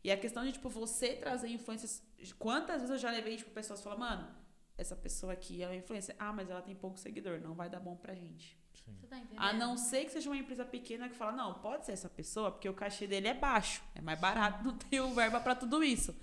E 0.03 0.11
a 0.11 0.17
questão 0.17 0.45
de, 0.45 0.51
tipo, 0.53 0.69
você 0.69 1.15
trazer 1.15 1.49
influências. 1.49 2.03
Quantas 2.33 2.77
vezes 2.77 2.91
eu 2.91 2.99
já 2.99 3.11
levei, 3.11 3.37
tipo, 3.37 3.51
pessoas 3.51 3.83
falam, 3.83 3.99
mano, 3.99 4.29
essa 4.77 4.97
pessoa 4.97 5.33
aqui 5.33 5.63
é 5.63 5.67
uma 5.67 5.77
influência. 5.77 6.15
Ah, 6.19 6.33
mas 6.33 6.51
ela 6.51 6.63
tem 6.63 6.75
pouco 6.75 6.99
seguidor, 6.99 7.41
não 7.41 7.55
vai 7.55 7.69
dar 7.69 7.81
bom 7.81 7.97
pra 7.97 8.15
gente. 8.15 8.59
Você 8.73 9.07
tá 9.07 9.17
entendendo? 9.17 9.41
A 9.41 9.53
não 9.53 9.77
ser 9.77 10.05
que 10.05 10.13
seja 10.13 10.29
uma 10.29 10.37
empresa 10.37 10.65
pequena 10.65 11.09
que 11.09 11.15
fala, 11.15 11.33
não, 11.33 11.55
pode 11.55 11.87
ser 11.87 11.93
essa 11.93 12.09
pessoa, 12.09 12.51
porque 12.51 12.69
o 12.69 12.75
cachê 12.75 13.07
dele 13.07 13.29
é 13.29 13.35
baixo, 13.35 13.83
é 13.95 14.01
mais 14.01 14.21
barato, 14.21 14.63
não 14.65 14.77
tem 14.77 15.01
o 15.01 15.15
verba 15.15 15.41
pra 15.41 15.55
tudo 15.55 15.83
isso. 15.83 16.15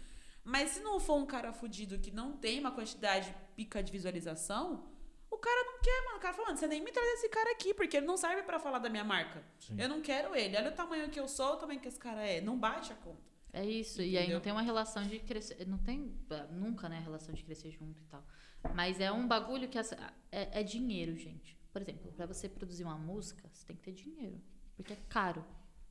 Mas 0.43 0.71
se 0.71 0.79
não 0.79 0.99
for 0.99 1.15
um 1.15 1.25
cara 1.25 1.53
fudido 1.53 1.99
que 1.99 2.11
não 2.11 2.33
tem 2.33 2.59
uma 2.59 2.71
quantidade 2.71 3.33
pica 3.55 3.81
de 3.81 3.91
visualização, 3.91 4.87
o 5.29 5.37
cara 5.37 5.63
não 5.63 5.79
quer, 5.79 6.05
mano. 6.05 6.17
O 6.17 6.19
cara 6.19 6.33
fala, 6.33 6.47
mano, 6.47 6.59
você 6.59 6.67
nem 6.67 6.83
me 6.83 6.91
traz 6.91 7.07
esse 7.13 7.29
cara 7.29 7.51
aqui, 7.51 7.73
porque 7.73 7.97
ele 7.97 8.05
não 8.05 8.17
serve 8.17 8.43
pra 8.43 8.59
falar 8.59 8.79
da 8.79 8.89
minha 8.89 9.03
marca. 9.03 9.43
Sim. 9.59 9.79
Eu 9.79 9.87
não 9.87 10.01
quero 10.01 10.35
ele. 10.35 10.57
Olha 10.57 10.69
o 10.71 10.75
tamanho 10.75 11.09
que 11.09 11.19
eu 11.19 11.27
sou, 11.27 11.53
o 11.53 11.57
tamanho 11.57 11.79
que 11.79 11.87
esse 11.87 11.99
cara 11.99 12.21
é. 12.21 12.41
Não 12.41 12.57
bate 12.57 12.91
a 12.91 12.95
conta. 12.95 13.30
É 13.53 13.65
isso, 13.65 14.01
e 14.01 14.17
aí 14.17 14.23
Entendeu? 14.23 14.35
não 14.35 14.41
tem 14.41 14.51
uma 14.53 14.61
relação 14.61 15.03
de 15.03 15.19
crescer. 15.19 15.67
Não 15.67 15.77
tem 15.77 16.13
nunca, 16.51 16.87
né, 16.87 16.99
relação 16.99 17.33
de 17.33 17.43
crescer 17.43 17.71
junto 17.71 18.01
e 18.01 18.05
tal. 18.05 18.25
Mas 18.73 18.99
é 18.99 19.11
um 19.11 19.27
bagulho 19.27 19.67
que 19.67 19.77
é, 19.77 19.83
é 20.31 20.63
dinheiro, 20.63 21.15
gente. 21.17 21.59
Por 21.71 21.81
exemplo, 21.81 22.11
pra 22.13 22.25
você 22.25 22.47
produzir 22.47 22.83
uma 22.83 22.97
música, 22.97 23.49
você 23.51 23.65
tem 23.65 23.75
que 23.75 23.81
ter 23.81 23.91
dinheiro. 23.91 24.41
Porque 24.75 24.93
é 24.93 24.97
caro. 25.09 25.43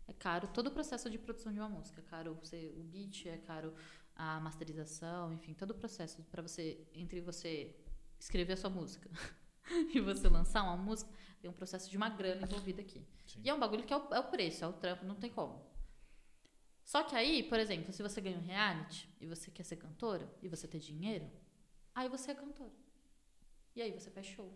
É 0.07 0.13
caro 0.13 0.49
todo 0.49 0.69
o 0.69 0.71
processo 0.71 1.09
de 1.11 1.19
produção 1.19 1.53
de 1.53 1.61
uma 1.61 1.69
música. 1.69 2.01
É 2.01 2.05
caro 2.05 2.35
você, 2.35 2.73
o 2.77 2.83
beat, 2.83 3.27
é 3.27 3.37
caro 3.39 3.75
a 4.17 4.41
masterização, 4.41 5.33
enfim, 5.33 5.55
todo 5.55 5.71
o 5.71 5.75
processo 5.75 6.23
para 6.25 6.43
você 6.43 6.87
entre 6.93 7.21
você 7.21 7.75
escrever 8.19 8.53
a 8.53 8.57
sua 8.57 8.69
música 8.69 9.09
e 9.95 10.01
você 10.01 10.29
lançar 10.29 10.63
uma 10.63 10.77
música, 10.77 11.11
tem 11.41 11.51
um 11.51 11.55
processo 11.55 11.89
de 11.89 11.97
uma 11.97 12.11
grana 12.11 12.43
envolvida 12.43 12.83
aqui. 12.83 13.07
Sim. 13.27 13.41
E 13.43 13.49
é 13.49 13.55
um 13.55 13.59
bagulho 13.59 13.85
que 13.85 13.93
é 13.93 13.97
o, 13.97 14.15
é 14.15 14.21
o 14.21 14.25
preço, 14.25 14.63
é 14.63 14.69
o 14.69 14.73
trampo, 14.75 15.07
não 15.07 15.15
tem 15.15 15.31
como. 15.31 15.70
Só 16.93 17.05
que 17.05 17.15
aí, 17.15 17.45
por 17.45 17.57
exemplo, 17.61 17.93
se 17.93 18.03
você 18.03 18.21
ganha 18.21 18.37
um 18.37 18.43
reality 18.43 19.09
e 19.21 19.25
você 19.33 19.49
quer 19.49 19.63
ser 19.63 19.77
cantora 19.77 20.29
e 20.43 20.49
você 20.49 20.67
ter 20.67 20.81
dinheiro, 20.81 21.31
aí 21.95 22.09
você 22.09 22.33
é 22.33 22.35
cantora. 22.35 22.73
E 23.77 23.81
aí 23.81 23.93
você 23.93 24.11
faz 24.11 24.27
show. 24.27 24.53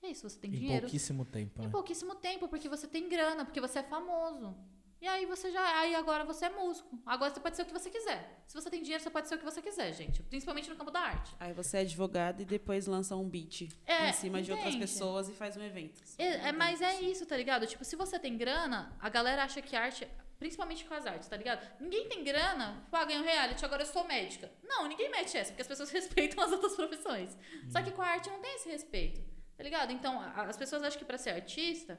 E 0.00 0.06
aí, 0.06 0.14
se 0.14 0.22
você 0.22 0.38
tem 0.38 0.50
Em 0.50 0.54
dinheiro. 0.54 0.82
pouquíssimo 0.82 1.24
tempo, 1.24 1.60
Em 1.60 1.64
né? 1.66 1.72
pouquíssimo 1.72 2.14
tempo, 2.14 2.46
porque 2.46 2.68
você 2.68 2.86
tem 2.86 3.08
grana, 3.08 3.44
porque 3.44 3.60
você 3.60 3.80
é 3.80 3.82
famoso. 3.82 4.56
E 5.00 5.08
aí 5.08 5.26
você 5.26 5.50
já. 5.50 5.80
Aí 5.80 5.92
agora 5.96 6.24
você 6.24 6.44
é 6.44 6.50
músico. 6.50 6.96
Agora 7.04 7.34
você 7.34 7.40
pode 7.40 7.56
ser 7.56 7.62
o 7.62 7.66
que 7.66 7.72
você 7.72 7.90
quiser. 7.90 8.44
Se 8.46 8.54
você 8.54 8.70
tem 8.70 8.80
dinheiro, 8.80 9.02
você 9.02 9.10
pode 9.10 9.26
ser 9.28 9.34
o 9.34 9.38
que 9.38 9.44
você 9.44 9.60
quiser, 9.60 9.92
gente. 9.92 10.22
Principalmente 10.22 10.70
no 10.70 10.76
campo 10.76 10.92
da 10.92 11.00
arte. 11.00 11.34
Aí 11.40 11.52
você 11.52 11.78
é 11.78 11.80
advogado 11.80 12.42
e 12.42 12.44
depois 12.44 12.86
lança 12.86 13.16
um 13.16 13.28
beat 13.28 13.68
É, 13.84 14.10
em 14.10 14.12
cima 14.12 14.40
de 14.40 14.52
outras 14.52 14.68
entende? 14.76 14.84
pessoas 14.86 15.28
e 15.28 15.32
faz 15.32 15.56
um 15.56 15.62
evento. 15.64 16.00
É, 16.16 16.50
é, 16.50 16.52
mas 16.52 16.80
é 16.80 17.00
isso, 17.00 17.26
tá 17.26 17.36
ligado? 17.36 17.66
Tipo, 17.66 17.84
se 17.84 17.96
você 17.96 18.20
tem 18.20 18.36
grana, 18.38 18.96
a 19.00 19.08
galera 19.08 19.42
acha 19.42 19.60
que 19.60 19.74
arte. 19.74 20.06
Principalmente 20.42 20.84
com 20.84 20.94
as 20.94 21.06
artes, 21.06 21.28
tá 21.28 21.36
ligado? 21.36 21.60
Ninguém 21.80 22.08
tem 22.08 22.24
grana, 22.24 22.80
tipo, 22.84 22.96
ah, 22.96 23.04
ganho 23.04 23.20
um 23.20 23.24
reality, 23.24 23.64
agora 23.64 23.82
eu 23.82 23.86
sou 23.86 24.04
médica. 24.04 24.50
Não, 24.64 24.88
ninguém 24.88 25.08
mete 25.10 25.36
essa, 25.36 25.50
porque 25.52 25.62
as 25.62 25.68
pessoas 25.68 25.90
respeitam 25.98 26.42
as 26.42 26.50
outras 26.50 26.74
profissões. 26.74 27.36
Só 27.70 27.80
que 27.80 27.92
com 27.92 28.02
a 28.02 28.06
arte 28.08 28.28
não 28.28 28.40
tem 28.40 28.54
esse 28.56 28.68
respeito, 28.68 29.20
tá 29.56 29.62
ligado? 29.62 29.92
Então, 29.92 30.20
as 30.20 30.56
pessoas 30.56 30.82
acham 30.82 30.98
que 30.98 31.04
pra 31.04 31.16
ser 31.16 31.30
artista, 31.30 31.98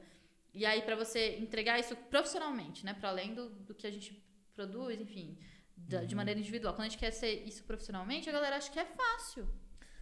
e 0.54 0.66
aí 0.66 0.82
pra 0.82 0.96
você 0.96 1.38
entregar 1.38 1.80
isso 1.80 1.96
profissionalmente, 1.96 2.86
né? 2.86 2.94
Pra 2.94 3.10
além 3.10 3.34
do, 3.34 3.50
do 3.50 3.74
que 3.74 3.88
a 3.88 3.92
gente 3.92 4.12
produz, 4.54 5.00
enfim, 5.00 5.40
da- 5.76 6.04
de 6.04 6.14
maneira 6.16 6.38
individual. 6.40 6.74
Quando 6.74 6.88
a 6.88 6.90
gente 6.90 7.00
quer 7.00 7.12
ser 7.12 7.48
isso 7.48 7.64
profissionalmente, 7.64 8.30
a 8.30 8.34
galera 8.34 8.58
acha 8.58 8.70
que 8.70 8.78
é 8.80 8.86
fácil. 8.86 9.48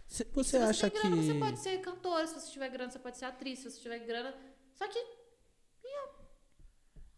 Cê- 0.08 0.24
Se 0.24 0.30
Você 0.32 0.56
acha 0.58 0.90
tem 0.90 1.00
que. 1.00 1.08
grana, 1.08 1.22
você 1.22 1.34
pode 1.38 1.58
ser 1.60 1.78
cantora, 1.80 2.26
se 2.26 2.34
você 2.38 2.50
tiver 2.52 2.68
grana, 2.70 2.90
você 2.90 2.98
pode 2.98 3.16
ser 3.16 3.24
atriz, 3.24 3.60
se 3.60 3.70
você 3.70 3.80
tiver 3.80 4.00
grana. 4.00 4.34
Só 4.74 4.86
que. 4.88 4.98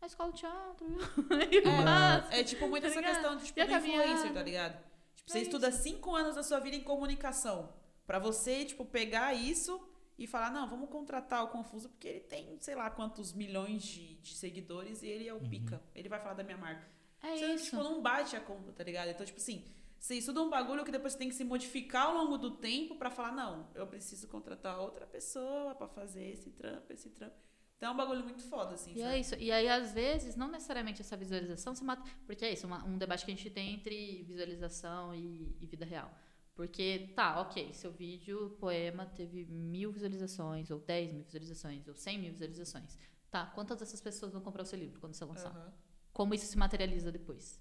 A, 0.04 0.06
escola 0.06 0.32
de 0.32 0.38
teatro? 0.40 0.86
É, 2.30 2.40
é 2.40 2.44
tipo 2.44 2.68
muito 2.68 2.82
tá 2.82 2.88
essa 2.88 3.00
ligado? 3.00 3.14
questão 3.14 3.36
de, 3.36 3.44
tipo, 3.46 3.60
do 3.64 3.72
influencer, 3.72 4.32
tá 4.32 4.42
ligado? 4.42 4.84
Tipo, 5.16 5.30
você 5.30 5.38
É 5.38 5.42
estuda 5.42 5.72
cinco 5.72 6.14
anos 6.14 6.34
da 6.34 6.42
sua 6.42 6.60
vida 6.60 6.76
em 6.76 6.82
comunicação. 6.82 7.72
Pra 8.06 8.18
você, 8.18 8.64
tipo, 8.66 8.84
pegar 8.84 9.32
isso 9.32 9.80
e 10.18 10.26
falar, 10.26 10.50
não, 10.50 10.68
vamos 10.68 10.90
contratar 10.90 11.42
o 11.42 11.48
Confuso 11.48 11.88
porque 11.88 12.06
ele 12.06 12.20
tem, 12.20 12.58
sei 12.60 12.74
lá, 12.74 12.90
quantos 12.90 13.32
milhões 13.32 13.82
de, 13.82 14.16
de 14.16 14.34
seguidores 14.34 15.02
e 15.02 15.08
ele 15.08 15.26
é 15.26 15.32
o 15.32 15.40
pica. 15.40 15.82
Ele 15.94 16.08
vai 16.08 16.20
falar 16.20 16.34
da 16.34 16.44
minha 16.44 16.58
marca. 16.58 16.86
É 17.22 17.36
Você, 17.38 17.54
isso. 17.54 17.64
tipo, 17.70 17.76
não 17.82 18.02
bate 18.02 18.36
a 18.36 18.40
conta, 18.40 18.72
tá 18.72 18.84
ligado? 18.84 19.08
Então, 19.08 19.24
tipo 19.24 19.38
assim, 19.38 19.64
você 19.98 20.16
estuda 20.16 20.42
um 20.42 20.50
bagulho 20.50 20.84
que 20.84 20.92
depois 20.92 21.14
você 21.14 21.18
tem 21.18 21.30
que 21.30 21.34
se 21.34 21.44
modificar 21.44 22.08
ao 22.08 22.14
longo 22.14 22.36
do 22.36 22.50
tempo 22.50 22.96
pra 22.96 23.10
falar, 23.10 23.32
não, 23.32 23.70
eu 23.74 23.86
preciso 23.86 24.28
contratar 24.28 24.78
outra 24.78 25.06
pessoa 25.06 25.74
pra 25.74 25.88
fazer 25.88 26.28
esse 26.30 26.50
trampo, 26.50 26.92
esse 26.92 27.08
trampo. 27.08 27.34
Então 27.76 27.90
é 27.90 27.92
um 27.92 27.96
bagulho 27.96 28.22
muito 28.24 28.42
foda, 28.42 28.74
assim, 28.74 28.92
E 28.94 28.98
sabe? 29.00 29.14
é 29.14 29.18
isso. 29.18 29.34
E 29.34 29.50
aí, 29.52 29.68
às 29.68 29.92
vezes, 29.92 30.36
não 30.36 30.48
necessariamente 30.50 31.00
essa 31.02 31.16
visualização 31.16 31.74
se 31.74 31.84
mata. 31.84 32.02
Porque 32.26 32.44
é 32.44 32.52
isso, 32.52 32.66
uma- 32.66 32.84
um 32.84 32.96
debate 32.96 33.24
que 33.24 33.30
a 33.32 33.34
gente 33.34 33.50
tem 33.50 33.74
entre 33.74 34.22
visualização 34.22 35.14
e, 35.14 35.56
e 35.60 35.66
vida 35.66 35.84
real. 35.84 36.10
Porque, 36.54 37.12
tá, 37.16 37.40
ok, 37.40 37.72
seu 37.74 37.90
vídeo, 37.90 38.56
poema, 38.60 39.04
teve 39.06 39.44
mil 39.46 39.90
visualizações, 39.92 40.70
ou 40.70 40.78
10 40.78 41.12
mil 41.12 41.24
visualizações, 41.24 41.86
ou 41.88 41.94
100 41.96 42.18
mil 42.18 42.32
visualizações. 42.32 42.96
Tá, 43.30 43.46
quantas 43.46 43.80
dessas 43.80 44.00
pessoas 44.00 44.32
vão 44.32 44.40
comprar 44.40 44.62
o 44.62 44.66
seu 44.66 44.78
livro 44.78 45.00
quando 45.00 45.14
você 45.14 45.24
lançar? 45.24 45.50
Aham. 45.50 45.72
como 46.12 46.32
isso 46.32 46.46
se 46.46 46.56
materializa 46.56 47.10
depois. 47.10 47.60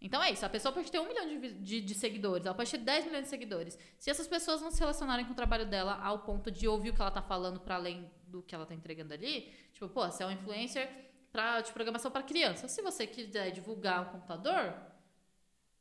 Então 0.00 0.20
é 0.20 0.32
isso, 0.32 0.44
a 0.44 0.48
pessoa 0.48 0.72
pode 0.74 0.90
ter 0.90 0.98
um 0.98 1.06
milhão 1.06 1.26
de, 1.28 1.52
de, 1.54 1.80
de 1.80 1.94
seguidores, 1.94 2.44
ela 2.44 2.54
pode 2.54 2.68
ter 2.70 2.78
10 2.78 3.04
milhões 3.06 3.24
de 3.24 3.30
seguidores. 3.30 3.78
Se 3.96 4.10
essas 4.10 4.26
pessoas 4.26 4.60
não 4.60 4.72
se 4.72 4.80
relacionarem 4.80 5.24
com 5.24 5.32
o 5.32 5.36
trabalho 5.36 5.64
dela 5.70 5.94
ao 6.02 6.18
ponto 6.24 6.50
de 6.50 6.66
ouvir 6.66 6.90
o 6.90 6.94
que 6.94 7.00
ela 7.00 7.12
tá 7.12 7.22
falando 7.22 7.60
para 7.60 7.76
além 7.76 8.10
do 8.26 8.42
que 8.42 8.54
ela 8.54 8.66
tá 8.66 8.74
entregando 8.74 9.14
ali, 9.14 9.52
tipo, 9.72 9.88
pô, 9.88 10.04
você 10.04 10.22
é 10.22 10.26
um 10.26 10.30
influencer 10.30 10.88
pra, 11.32 11.60
de 11.60 11.72
programação 11.72 12.10
para 12.10 12.22
criança. 12.22 12.68
Se 12.68 12.82
você 12.82 13.06
quiser 13.06 13.50
divulgar 13.50 14.02
um 14.02 14.12
computador, 14.12 14.74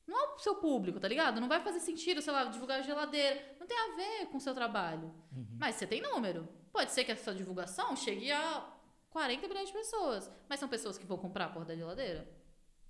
não 0.07 0.19
é 0.19 0.35
o 0.35 0.39
seu 0.39 0.55
público, 0.55 0.99
tá 0.99 1.07
ligado? 1.07 1.41
Não 1.41 1.47
vai 1.47 1.61
fazer 1.61 1.79
sentido, 1.79 2.21
sei 2.21 2.31
lá, 2.31 2.43
divulgar 2.45 2.79
a 2.79 2.83
geladeira. 2.83 3.55
Não 3.59 3.65
tem 3.65 3.77
a 3.77 3.95
ver 3.95 4.25
com 4.27 4.37
o 4.37 4.41
seu 4.41 4.53
trabalho. 4.53 5.13
Mas 5.57 5.75
você 5.75 5.87
tem 5.87 6.01
número. 6.01 6.47
Pode 6.71 6.91
ser 6.91 7.03
que 7.03 7.11
essa 7.11 7.33
divulgação 7.33 7.95
chegue 7.95 8.31
a 8.31 8.69
40 9.09 9.47
milhões 9.47 9.67
de 9.67 9.73
pessoas. 9.73 10.29
Mas 10.47 10.59
são 10.59 10.69
pessoas 10.69 10.97
que 10.97 11.05
vão 11.05 11.17
comprar 11.17 11.45
a 11.45 11.49
porra 11.49 11.65
da 11.65 11.75
geladeira? 11.75 12.27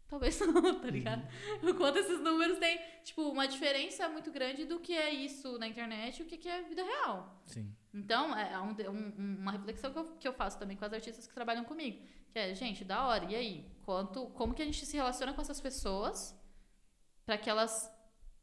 Talvez 0.07 0.39
não, 0.39 0.53
tá 0.79 0.87
ligado? 0.87 1.27
O 1.63 1.73
quanto 1.73 1.97
esses 1.97 2.19
números 2.21 2.57
têm, 2.59 2.79
tipo, 3.03 3.23
uma 3.23 3.47
diferença 3.47 4.07
muito 4.07 4.31
grande 4.31 4.63
do 4.65 4.79
que 4.79 4.93
é 4.93 5.09
isso 5.11 5.57
na 5.57 5.67
internet 5.67 6.19
e 6.19 6.23
o 6.23 6.25
que 6.27 6.37
que 6.37 6.47
é 6.47 6.61
vida 6.61 6.83
real. 6.83 7.41
Sim. 7.47 7.75
Então, 7.93 8.37
é 8.37 8.59
um- 8.59 8.75
um- 8.91 9.37
uma 9.39 9.51
reflexão 9.51 9.91
que 9.91 9.97
eu, 9.99 10.05
que 10.17 10.27
eu 10.27 10.33
faço 10.33 10.59
também 10.59 10.77
com 10.77 10.85
as 10.85 10.93
artistas 10.93 11.25
que 11.27 11.33
trabalham 11.33 11.63
comigo. 11.63 12.05
Que 12.31 12.37
é, 12.39 12.53
gente, 12.53 12.83
da 12.83 13.07
hora, 13.07 13.25
e 13.25 13.35
aí? 13.35 13.71
Quanto, 13.83 14.27
como 14.29 14.53
que 14.53 14.61
a 14.61 14.65
gente 14.65 14.85
se 14.85 14.95
relaciona 14.95 15.33
com 15.33 15.41
essas 15.41 15.59
pessoas 15.59 16.35
para 17.25 17.37
que 17.37 17.49
elas 17.49 17.91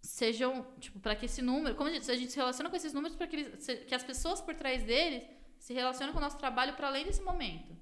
sejam, 0.00 0.66
tipo, 0.80 0.98
para 0.98 1.14
que 1.14 1.26
esse 1.26 1.40
número, 1.42 1.76
como 1.76 1.88
a 1.88 1.92
gente, 1.92 2.10
a 2.10 2.16
gente 2.16 2.32
se 2.32 2.36
relaciona 2.36 2.68
com 2.68 2.74
esses 2.76 2.92
números 2.92 3.16
para 3.16 3.26
que, 3.28 3.36
eles- 3.36 3.66
que 3.86 3.94
as 3.94 4.02
pessoas 4.02 4.40
por 4.40 4.54
trás 4.54 4.82
deles 4.82 5.22
se 5.58 5.72
relacionem 5.72 6.12
com 6.12 6.18
o 6.18 6.22
nosso 6.22 6.38
trabalho 6.38 6.72
para 6.74 6.88
além 6.88 7.04
desse 7.04 7.22
momento. 7.22 7.76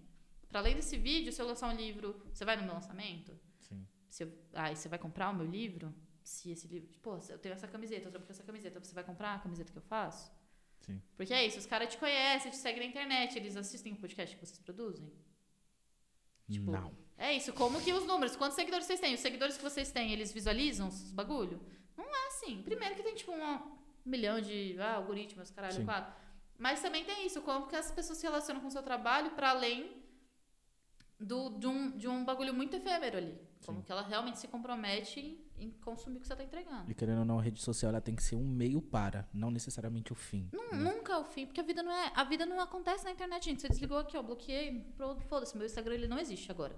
Para 0.48 0.60
além 0.60 0.74
desse 0.74 0.98
vídeo, 0.98 1.32
se 1.32 1.40
eu 1.40 1.46
lançar 1.46 1.72
um 1.72 1.76
livro, 1.76 2.26
você 2.32 2.44
vai 2.44 2.56
no 2.56 2.64
meu 2.64 2.74
lançamento? 2.74 3.38
Se 4.10 4.24
eu, 4.24 4.32
ah, 4.52 4.70
e 4.72 4.76
você 4.76 4.88
vai 4.88 4.98
comprar 4.98 5.30
o 5.30 5.34
meu 5.34 5.46
livro? 5.46 5.94
Se 6.22 6.50
esse 6.50 6.66
livro, 6.68 6.88
pô, 7.00 7.16
eu 7.28 7.38
tenho 7.38 7.54
essa 7.54 7.66
camiseta, 7.66 8.08
eu 8.08 8.20
com 8.20 8.30
essa 8.30 8.42
camiseta, 8.42 8.78
você 8.78 8.92
vai 8.92 9.04
comprar 9.04 9.36
a 9.36 9.38
camiseta 9.38 9.72
que 9.72 9.78
eu 9.78 9.82
faço? 9.82 10.30
Sim. 10.80 11.00
Porque 11.16 11.32
é 11.32 11.46
isso, 11.46 11.58
os 11.58 11.66
caras 11.66 11.88
te 11.90 11.98
conhecem, 11.98 12.50
te 12.50 12.56
seguem 12.56 12.80
na 12.80 12.86
internet, 12.86 13.38
eles 13.38 13.56
assistem 13.56 13.92
o 13.92 13.96
podcast 13.96 14.36
que 14.36 14.44
vocês 14.44 14.58
produzem. 14.58 15.10
Tipo, 16.50 16.70
Não. 16.70 16.92
É 17.16 17.32
isso, 17.34 17.52
como 17.52 17.80
que 17.80 17.92
os 17.92 18.04
números, 18.04 18.34
quantos 18.34 18.56
seguidores 18.56 18.86
vocês 18.86 18.98
têm? 18.98 19.14
Os 19.14 19.20
seguidores 19.20 19.56
que 19.56 19.62
vocês 19.62 19.92
têm, 19.92 20.12
eles 20.12 20.32
visualizam 20.32 20.88
os 20.88 21.12
bagulho? 21.12 21.60
Não 21.96 22.04
é 22.04 22.26
assim. 22.28 22.62
Primeiro 22.62 22.94
que 22.96 23.02
tem, 23.02 23.14
tipo, 23.14 23.32
um, 23.32 23.54
um 23.54 23.78
milhão 24.04 24.40
de 24.40 24.76
ah, 24.80 24.94
algoritmos, 24.94 25.50
caralho, 25.50 25.74
Sim. 25.74 25.84
quatro. 25.84 26.12
Mas 26.58 26.82
também 26.82 27.04
tem 27.04 27.26
isso, 27.26 27.42
como 27.42 27.68
que 27.68 27.76
as 27.76 27.90
pessoas 27.90 28.18
se 28.18 28.26
relacionam 28.26 28.60
com 28.60 28.68
o 28.68 28.70
seu 28.70 28.82
trabalho 28.82 29.30
para 29.32 29.50
além 29.50 30.02
do, 31.18 31.50
de, 31.50 31.66
um, 31.66 31.96
de 31.96 32.08
um 32.08 32.24
bagulho 32.24 32.54
muito 32.54 32.74
efêmero 32.74 33.18
ali. 33.18 33.49
Como 33.66 33.78
Sim. 33.78 33.84
que 33.84 33.92
ela 33.92 34.02
realmente 34.02 34.38
se 34.38 34.48
compromete 34.48 35.20
em, 35.20 35.64
em 35.66 35.70
consumir 35.70 36.16
o 36.16 36.20
que 36.20 36.26
você 36.26 36.34
tá 36.34 36.42
entregando. 36.42 36.90
E 36.90 36.94
querendo 36.94 37.18
ou 37.18 37.24
não, 37.26 37.38
a 37.38 37.42
rede 37.42 37.60
social 37.60 37.90
ela 37.90 38.00
tem 38.00 38.14
que 38.16 38.22
ser 38.22 38.34
um 38.34 38.48
meio 38.48 38.80
para, 38.80 39.28
não 39.34 39.50
necessariamente 39.50 40.12
o 40.12 40.14
fim. 40.16 40.48
Nun- 40.52 40.78
Nunca 40.78 41.12
é 41.12 41.18
o 41.18 41.24
fim, 41.24 41.44
porque 41.46 41.60
a 41.60 41.64
vida 41.64 41.82
não 41.82 41.92
é. 41.92 42.10
A 42.14 42.24
vida 42.24 42.46
não 42.46 42.58
acontece 42.58 43.04
na 43.04 43.10
internet, 43.10 43.44
gente. 43.44 43.60
Você 43.60 43.68
desligou 43.68 43.98
aqui, 43.98 44.16
ó, 44.16 44.22
bloqueei, 44.22 44.86
foda-se, 45.28 45.56
meu 45.56 45.66
Instagram 45.66 45.94
ele 45.94 46.08
não 46.08 46.18
existe 46.18 46.50
agora. 46.50 46.74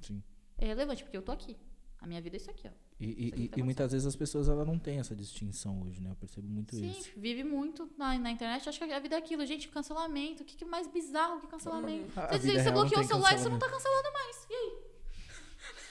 Sim. 0.00 0.22
É 0.58 0.66
relevante, 0.66 1.02
porque 1.02 1.16
eu 1.16 1.22
tô 1.22 1.32
aqui. 1.32 1.56
A 2.02 2.06
minha 2.06 2.20
vida 2.20 2.36
é 2.36 2.38
isso 2.38 2.50
aqui, 2.50 2.66
ó. 2.68 2.70
E, 2.98 3.26
e- 3.26 3.28
aqui 3.28 3.48
tá 3.48 3.60
e 3.60 3.62
muitas 3.62 3.92
vezes 3.92 4.06
as 4.06 4.16
pessoas 4.16 4.48
ela 4.48 4.64
não 4.64 4.78
têm 4.78 4.98
essa 4.98 5.14
distinção 5.16 5.82
hoje, 5.82 6.00
né? 6.02 6.10
Eu 6.10 6.16
percebo 6.16 6.46
muito 6.48 6.76
Sim, 6.76 6.90
isso. 6.90 7.10
vive 7.16 7.44
muito 7.44 7.90
na, 7.96 8.18
na 8.18 8.30
internet. 8.30 8.68
Acho 8.68 8.78
que 8.78 8.92
a 8.92 8.98
vida 9.00 9.16
é 9.16 9.18
aquilo, 9.18 9.44
gente. 9.46 9.68
Cancelamento. 9.68 10.42
O 10.42 10.46
que, 10.46 10.54
que 10.56 10.64
é 10.64 10.66
mais 10.66 10.86
bizarro 10.86 11.40
que 11.40 11.46
cancelamento? 11.46 12.18
A 12.20 12.26
Você, 12.28 12.38
vida 12.38 12.52
você 12.54 12.60
real 12.62 12.72
bloqueou 12.74 12.98
não 13.00 13.04
o 13.04 13.08
celular 13.08 13.34
e 13.34 13.38
você 13.38 13.48
não 13.48 13.58
tá 13.58 13.68
cancelado 13.70 14.12
mais. 14.12 14.46
E 14.50 14.54
aí? 14.54 14.89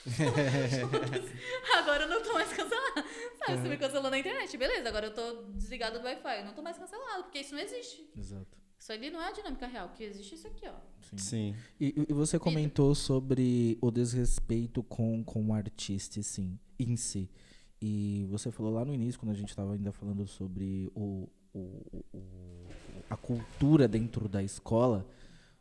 agora 1.78 2.04
eu 2.04 2.08
não 2.08 2.22
tô 2.22 2.32
mais 2.32 2.48
cancelado. 2.48 3.08
Sabe, 3.38 3.58
você 3.62 3.68
me 3.68 3.76
cancelou 3.76 4.10
na 4.10 4.18
internet, 4.18 4.56
beleza. 4.56 4.88
Agora 4.88 5.06
eu 5.06 5.14
tô 5.14 5.42
desligada 5.52 5.98
do 5.98 6.04
Wi-Fi. 6.04 6.38
Eu 6.40 6.44
não 6.44 6.54
tô 6.54 6.62
mais 6.62 6.78
cancelado, 6.78 7.24
porque 7.24 7.40
isso 7.40 7.54
não 7.54 7.60
existe. 7.60 8.08
Exato. 8.16 8.58
Isso 8.78 8.92
ali 8.92 9.10
não 9.10 9.20
é 9.20 9.28
a 9.28 9.32
dinâmica 9.32 9.66
real. 9.66 9.88
O 9.88 9.90
que 9.90 10.04
existe 10.04 10.32
é 10.34 10.38
isso 10.38 10.46
aqui, 10.46 10.66
ó. 10.66 10.74
Sim. 11.02 11.18
Sim. 11.18 11.56
E, 11.78 11.86
e- 11.88 12.06
e 12.08 12.12
você 12.12 12.38
comentou 12.38 12.94
sobre 12.94 13.76
o 13.80 13.90
desrespeito 13.90 14.82
com, 14.82 15.22
com 15.22 15.44
o 15.48 15.52
artista, 15.52 16.22
sim, 16.22 16.58
em 16.78 16.96
si. 16.96 17.28
E 17.82 18.26
você 18.30 18.50
falou 18.50 18.72
lá 18.72 18.84
no 18.84 18.94
início, 18.94 19.18
quando 19.20 19.32
a 19.32 19.34
gente 19.34 19.50
estava 19.50 19.72
ainda 19.74 19.92
falando 19.92 20.26
sobre 20.26 20.90
o, 20.94 21.28
o- 21.52 22.04
o- 22.14 22.66
a 23.08 23.16
cultura 23.16 23.86
dentro 23.88 24.28
da 24.28 24.42
escola, 24.42 25.06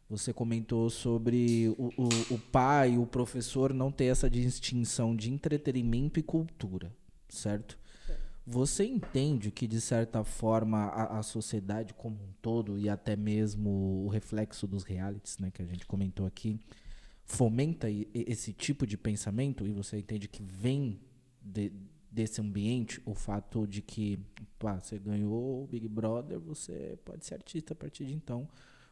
você 0.09 0.33
comentou 0.33 0.89
sobre 0.89 1.69
o, 1.77 1.91
o, 1.95 2.33
o 2.33 2.39
pai, 2.39 2.97
o 2.97 3.05
professor 3.05 3.73
não 3.73 3.91
ter 3.91 4.05
essa 4.05 4.29
distinção 4.29 5.15
de 5.15 5.31
entretenimento 5.31 6.19
e 6.19 6.23
cultura, 6.23 6.91
certo? 7.27 7.77
Você 8.45 8.83
entende 8.83 9.51
que, 9.51 9.67
de 9.67 9.79
certa 9.79 10.23
forma, 10.23 10.85
a, 10.85 11.19
a 11.19 11.23
sociedade 11.23 11.93
como 11.93 12.15
um 12.15 12.33
todo, 12.41 12.79
e 12.79 12.89
até 12.89 13.15
mesmo 13.15 14.03
o 14.05 14.07
reflexo 14.07 14.65
dos 14.65 14.83
realities, 14.83 15.37
né, 15.37 15.51
que 15.51 15.61
a 15.61 15.65
gente 15.65 15.85
comentou 15.85 16.25
aqui, 16.25 16.59
fomenta 17.23 17.87
esse 18.11 18.51
tipo 18.51 18.87
de 18.87 18.97
pensamento? 18.97 19.67
E 19.67 19.71
você 19.71 19.99
entende 19.99 20.27
que 20.27 20.41
vem 20.41 20.99
de- 21.39 21.71
desse 22.11 22.41
ambiente 22.41 22.99
o 23.05 23.13
fato 23.13 23.67
de 23.67 23.83
que, 23.83 24.19
pá, 24.57 24.79
você 24.79 24.97
ganhou 24.97 25.63
o 25.63 25.67
Big 25.67 25.87
Brother, 25.87 26.39
você 26.39 26.97
pode 27.05 27.27
ser 27.27 27.35
artista 27.35 27.73
a 27.73 27.75
partir 27.75 28.05
de 28.05 28.15
então, 28.15 28.47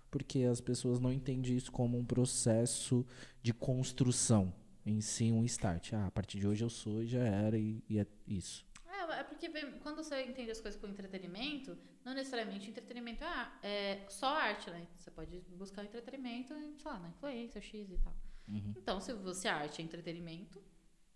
porque 0.09 0.43
as 0.43 0.61
pessoas 0.61 0.99
não 0.99 1.11
entendem 1.11 1.55
isso 1.55 1.71
como 1.71 1.97
um 1.97 2.05
processo 2.05 3.05
de 3.41 3.53
construção. 3.53 4.53
em 4.85 5.01
si 5.01 5.31
um 5.33 5.43
start. 5.43 5.91
Ah, 5.93 6.07
a 6.07 6.11
partir 6.11 6.39
de 6.39 6.47
hoje 6.47 6.63
eu 6.63 6.69
sou 6.69 7.03
e 7.03 7.07
já 7.07 7.19
era 7.23 7.57
e, 7.57 7.83
e 7.89 7.99
é 7.99 8.05
isso. 8.25 8.65
É, 8.85 9.19
é 9.19 9.23
porque 9.23 9.49
quando 9.83 9.97
você 9.97 10.23
entende 10.23 10.49
as 10.49 10.61
coisas 10.61 10.79
com 10.79 10.87
entretenimento, 10.87 11.77
não 12.05 12.13
necessariamente 12.13 12.69
entretenimento 12.69 13.21
é, 13.23 13.27
ar- 13.27 13.59
é 13.63 14.05
só 14.07 14.27
arte, 14.27 14.69
né? 14.69 14.87
Você 14.95 15.11
pode 15.11 15.41
buscar 15.57 15.83
entretenimento, 15.83 16.53
sei 16.77 16.89
lá, 16.91 16.99
na 16.99 17.09
influência, 17.09 17.59
X 17.59 17.91
e 17.91 17.97
tal. 17.97 18.15
Uhum. 18.47 18.73
Então, 18.77 19.01
se 19.01 19.11
você 19.13 19.49
arte 19.49 19.81
é 19.81 19.83
entretenimento, 19.85 20.63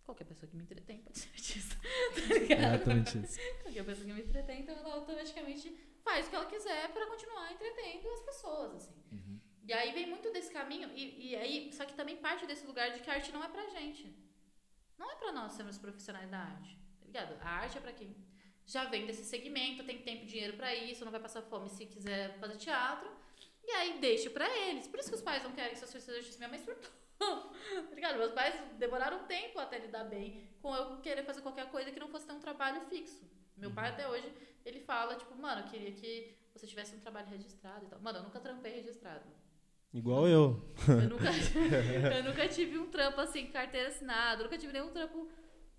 qualquer 0.03 0.26
pessoa 0.26 0.49
que 0.49 0.57
me 0.57 0.63
entretém 0.63 0.97
pode 0.99 1.18
ser 1.19 1.30
artista. 1.30 1.77
Tá 2.27 2.34
ligado? 2.38 2.59
Exatamente 2.76 3.18
isso. 3.19 3.39
Qualquer 3.63 3.85
pessoa 3.85 4.05
que 4.05 4.13
me 4.13 4.22
entretém, 4.22 4.61
então 4.63 4.76
ela 4.76 4.95
automaticamente 4.95 5.73
faz 6.03 6.28
o 6.28 6.30
que 6.30 6.36
ela 6.36 6.45
quiser 6.45 6.91
pra 6.94 7.07
continuar 7.07 7.52
entretendo 7.52 8.07
as 8.10 8.22
pessoas, 8.22 8.76
assim. 8.76 9.03
Uhum. 9.11 9.40
E 9.64 9.73
aí 9.73 9.91
vem 9.91 10.07
muito 10.07 10.32
desse 10.32 10.52
caminho, 10.52 10.90
e, 10.95 11.30
e 11.30 11.36
aí, 11.36 11.72
só 11.73 11.86
que 11.86 11.94
também 11.94 12.18
parte 12.18 12.45
desse 12.45 12.65
lugar 12.65 12.91
de 12.91 12.99
que 12.99 13.10
a 13.10 13.14
arte 13.14 13.32
não 13.32 13.44
é 13.44 13.48
pra 13.48 13.69
gente. 13.69 14.15
Não 14.98 15.10
é 15.10 15.15
pra 15.15 15.32
nós 15.32 15.53
sermos 15.53 15.78
profissionais 15.78 16.30
da 16.30 16.40
arte, 16.40 16.78
tá 16.99 17.06
ligado? 17.06 17.38
A 17.41 17.49
arte 17.49 17.78
é 17.78 17.82
pra 17.82 17.94
quem 17.94 18.15
já 18.65 18.86
vem 18.86 19.06
desse 19.06 19.26
segmento, 19.26 19.84
tem 19.84 20.02
tempo 20.02 20.23
e 20.23 20.26
dinheiro 20.26 20.56
pra 20.56 20.73
isso, 20.73 21.03
não 21.03 21.11
vai 21.11 21.19
passar 21.19 21.41
fome 21.41 21.69
se 21.69 21.86
quiser 21.86 22.38
fazer 22.40 22.57
teatro. 22.57 23.10
E 23.64 23.72
aí 23.72 23.99
deixa 23.99 24.30
pra 24.30 24.49
eles. 24.57 24.88
Por 24.88 24.99
isso 24.99 25.10
que 25.10 25.15
os 25.15 25.22
pais 25.22 25.44
não 25.44 25.52
querem 25.52 25.72
que 25.72 25.78
seus 25.78 25.91
filhos 25.91 26.06
sejam 26.06 26.19
artistas. 26.19 26.40
Minha 26.40 26.49
mãe 26.49 26.60
surtou. 26.60 26.91
tá 27.90 27.95
ligado? 27.95 28.18
Meus 28.18 28.34
pais 28.34 28.56
demoraram 28.78 29.23
um 29.23 29.26
tempo 29.26 29.60
até 29.60 29.78
lidar 29.78 30.06
bem 30.06 30.49
com 30.61 30.76
eu 30.76 30.98
querer 31.02 31.23
fazer 31.23 31.41
qualquer 31.41 31.69
coisa 31.69 31.91
que 31.91 31.99
não 31.99 32.07
fosse 32.07 32.26
ter 32.26 32.34
um 32.34 32.40
trabalho 32.40 32.82
fixo. 32.82 33.22
Meu 33.57 33.72
pai 33.72 33.90
até 33.90 34.07
hoje, 34.07 34.32
ele 34.66 34.80
fala, 34.82 35.16
tipo, 35.16 35.36
mano, 35.36 35.62
eu 35.62 35.68
queria 35.68 35.92
que 35.92 36.36
você 36.54 36.68
tivesse 36.68 36.96
um 36.96 37.00
trabalho 37.00 37.28
registrado 37.30 37.86
e 37.86 37.88
tal. 37.90 38.00
Mano, 38.02 38.20
eu 38.20 38.24
nunca 38.24 38.40
trampei 38.40 38.74
registrado. 38.74 39.24
Igual 39.94 40.28
eu. 40.28 40.74
Eu 40.88 41.10
nunca, 41.10 41.26
eu 42.18 42.24
nunca 42.24 42.48
tive 42.48 42.78
um 42.78 42.88
trampo 42.90 43.20
assim, 43.20 43.48
carteira 43.48 43.90
assinada, 43.90 44.42
eu 44.42 44.46
nunca 44.46 44.58
tive 44.58 44.72
nenhum 44.74 44.90
trampo 44.90 45.28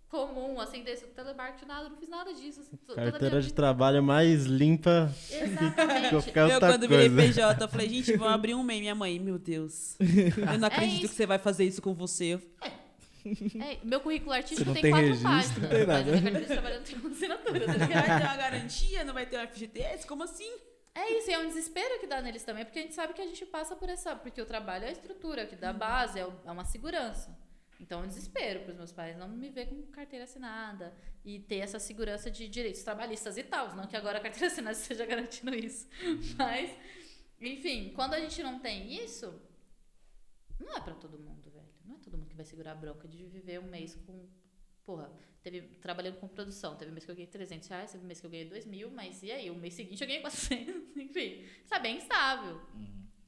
comum, 0.09 0.61
assim, 0.61 0.83
desse 0.83 1.07
telemarketing, 1.07 1.65
nada, 1.65 1.87
eu 1.87 1.91
não 1.91 1.97
fiz 1.97 2.09
nada 2.11 2.35
disso. 2.35 2.61
assim, 2.61 2.77
Carteira 2.95 3.41
de 3.41 3.47
vida- 3.47 3.57
trabalho 3.57 4.03
mais 4.03 4.45
limpa 4.45 5.11
que 5.27 5.35
Exatamente. 5.37 6.11
qualquer 6.11 6.41
Eu, 6.49 6.55
outra 6.55 6.69
quando 6.73 6.87
virei. 6.89 7.09
PJ, 7.09 7.65
eu 7.65 7.69
falei, 7.69 7.89
gente, 7.89 8.15
vão 8.19 8.29
abrir 8.29 8.55
um 8.55 8.63
MEI. 8.63 8.81
Minha 8.81 8.95
mãe, 8.95 9.19
meu 9.19 9.39
Deus. 9.39 9.97
Eu 9.99 10.59
não 10.59 10.69
acredito 10.69 11.05
isso. 11.05 11.09
que 11.09 11.15
você 11.17 11.25
vai 11.25 11.39
fazer 11.39 11.65
isso 11.65 11.81
com 11.81 11.95
você. 11.95 12.35
Eu- 12.35 12.43
É, 13.63 13.79
meu 13.85 14.01
currículo 14.01 14.33
artístico 14.33 14.67
não 14.67 14.75
tem, 14.75 14.83
tem 14.83 14.91
quatro 14.91 15.07
registro, 15.09 15.31
páginas. 15.33 15.63
não 15.63 15.69
tem 15.69 15.87
mas 15.87 16.09
a 16.09 16.21
nada. 16.31 16.41
de 16.41 16.47
trabalho 16.47 16.77
não 16.77 16.83
tem 16.85 16.97
uma 16.99 17.11
assinatura, 17.11 17.67
tá 17.67 17.73
ligado? 17.73 17.89
Vai 18.09 18.19
ter 18.19 18.25
uma 18.27 18.37
garantia, 18.37 19.05
não 19.05 19.15
vai 19.15 19.27
ter 19.27 19.39
um 19.39 19.49
FGTS? 19.49 20.07
Como 20.07 20.23
assim? 20.25 20.51
É 20.95 21.11
isso, 21.19 21.31
e 21.31 21.33
é 21.33 21.39
um 21.39 21.47
desespero 21.49 21.99
que 22.01 22.07
dá 22.07 22.21
neles 22.21 22.43
também, 22.45 22.65
porque 22.65 22.79
a 22.79 22.83
gente 22.83 22.95
sabe 22.95 23.15
que 23.15 23.23
a 23.23 23.27
gente 23.27 23.47
passa 23.47 23.75
por 23.75 23.89
essa. 23.89 24.15
Porque 24.15 24.41
o 24.43 24.47
trabalho 24.47 24.85
é 24.85 24.89
a 24.89 24.93
estrutura, 24.93 25.47
que 25.47 25.57
dá 25.57 25.73
base, 25.73 26.19
é, 26.19 26.27
o- 26.27 26.35
é 26.45 26.51
uma 26.51 26.65
segurança. 26.65 27.35
Então 27.81 28.01
é 28.01 28.05
um 28.05 28.07
desespero 28.07 28.61
para 28.61 28.71
os 28.73 28.77
meus 28.77 28.93
pais 28.93 29.17
não 29.17 29.29
me 29.29 29.49
ver 29.51 29.67
com 29.67 29.83
carteira 29.91 30.25
assinada 30.25 30.95
e 31.25 31.41
ter 31.41 31.57
essa 31.57 31.79
segurança 31.81 32.31
de 32.31 32.47
direitos 32.47 32.83
trabalhistas 32.83 33.37
e 33.39 33.43
tal. 33.43 33.75
Não 33.75 33.87
que 33.87 33.97
agora 33.97 34.19
a 34.19 34.21
carteira 34.21 34.47
assinada 34.53 34.77
esteja 34.77 35.05
garantindo 35.07 35.55
isso. 35.55 35.89
Mas, 36.37 36.71
enfim, 37.41 37.93
quando 37.95 38.15
a 38.15 38.21
gente 38.21 38.41
não 38.43 38.59
tem 38.61 38.93
isso, 39.03 39.35
não 40.61 40.77
é 40.77 40.81
para 40.81 40.95
todo 40.95 41.19
mundo. 41.19 41.42
Não 41.42 41.42
todo 42.13 42.21
mundo 42.21 42.29
que 42.29 42.37
vai 42.37 42.45
segurar 42.45 42.73
a 42.73 42.75
bronca 42.75 43.09
de 43.09 43.25
viver 43.27 43.59
um 43.59 43.69
mês 43.69 43.95
com. 43.95 44.29
Porra, 44.85 45.11
teve, 45.43 45.63
trabalhando 45.81 46.19
com 46.19 46.29
produção. 46.29 46.77
Teve 46.77 46.91
um 46.91 46.95
mês 46.95 47.05
que 47.05 47.11
eu 47.11 47.15
ganhei 47.15 47.31
300 47.31 47.69
reais, 47.69 47.93
teve 47.93 48.05
um 48.05 48.07
mês 48.07 48.21
que 48.21 48.27
eu 48.27 48.31
ganhei 48.31 48.49
2 48.49 48.67
mil, 48.67 48.91
mas 48.91 49.23
e 49.23 49.33
aí? 49.33 49.51
O 49.51 49.55
mês 49.55 49.75
seguinte 49.75 50.01
eu 50.03 50.07
ganhei 50.07 50.21
400. 50.21 50.97
Enfim, 50.97 51.45
isso 51.65 51.75
é 51.75 51.81
bem 51.81 51.97
instável. 51.97 52.61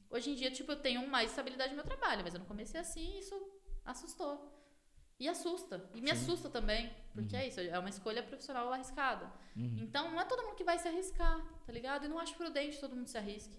Hoje 0.09 0.29
em 0.29 0.35
dia, 0.35 0.51
tipo, 0.51 0.71
eu 0.71 0.75
tenho 0.75 1.07
mais 1.07 1.31
estabilidade 1.31 1.71
no 1.71 1.77
meu 1.77 1.85
trabalho, 1.85 2.23
mas 2.23 2.33
eu 2.33 2.39
não 2.39 2.45
comecei 2.45 2.79
assim 2.79 3.15
e 3.15 3.19
isso 3.19 3.35
assustou. 3.83 4.53
E 5.17 5.29
assusta. 5.29 5.89
E 5.93 6.01
me 6.01 6.11
assusta 6.11 6.49
também, 6.49 6.93
porque 7.13 7.35
é 7.35 7.47
isso, 7.47 7.59
é 7.59 7.79
uma 7.79 7.89
escolha 7.89 8.21
profissional 8.21 8.71
arriscada. 8.71 9.31
Então, 9.55 10.11
não 10.11 10.19
é 10.19 10.25
todo 10.25 10.43
mundo 10.43 10.55
que 10.55 10.63
vai 10.63 10.77
se 10.77 10.87
arriscar, 10.87 11.41
tá 11.65 11.71
ligado? 11.71 12.05
E 12.05 12.09
não 12.09 12.19
acho 12.19 12.35
prudente 12.35 12.79
todo 12.79 12.95
mundo 12.95 13.07
se 13.07 13.17
arrisque. 13.17 13.57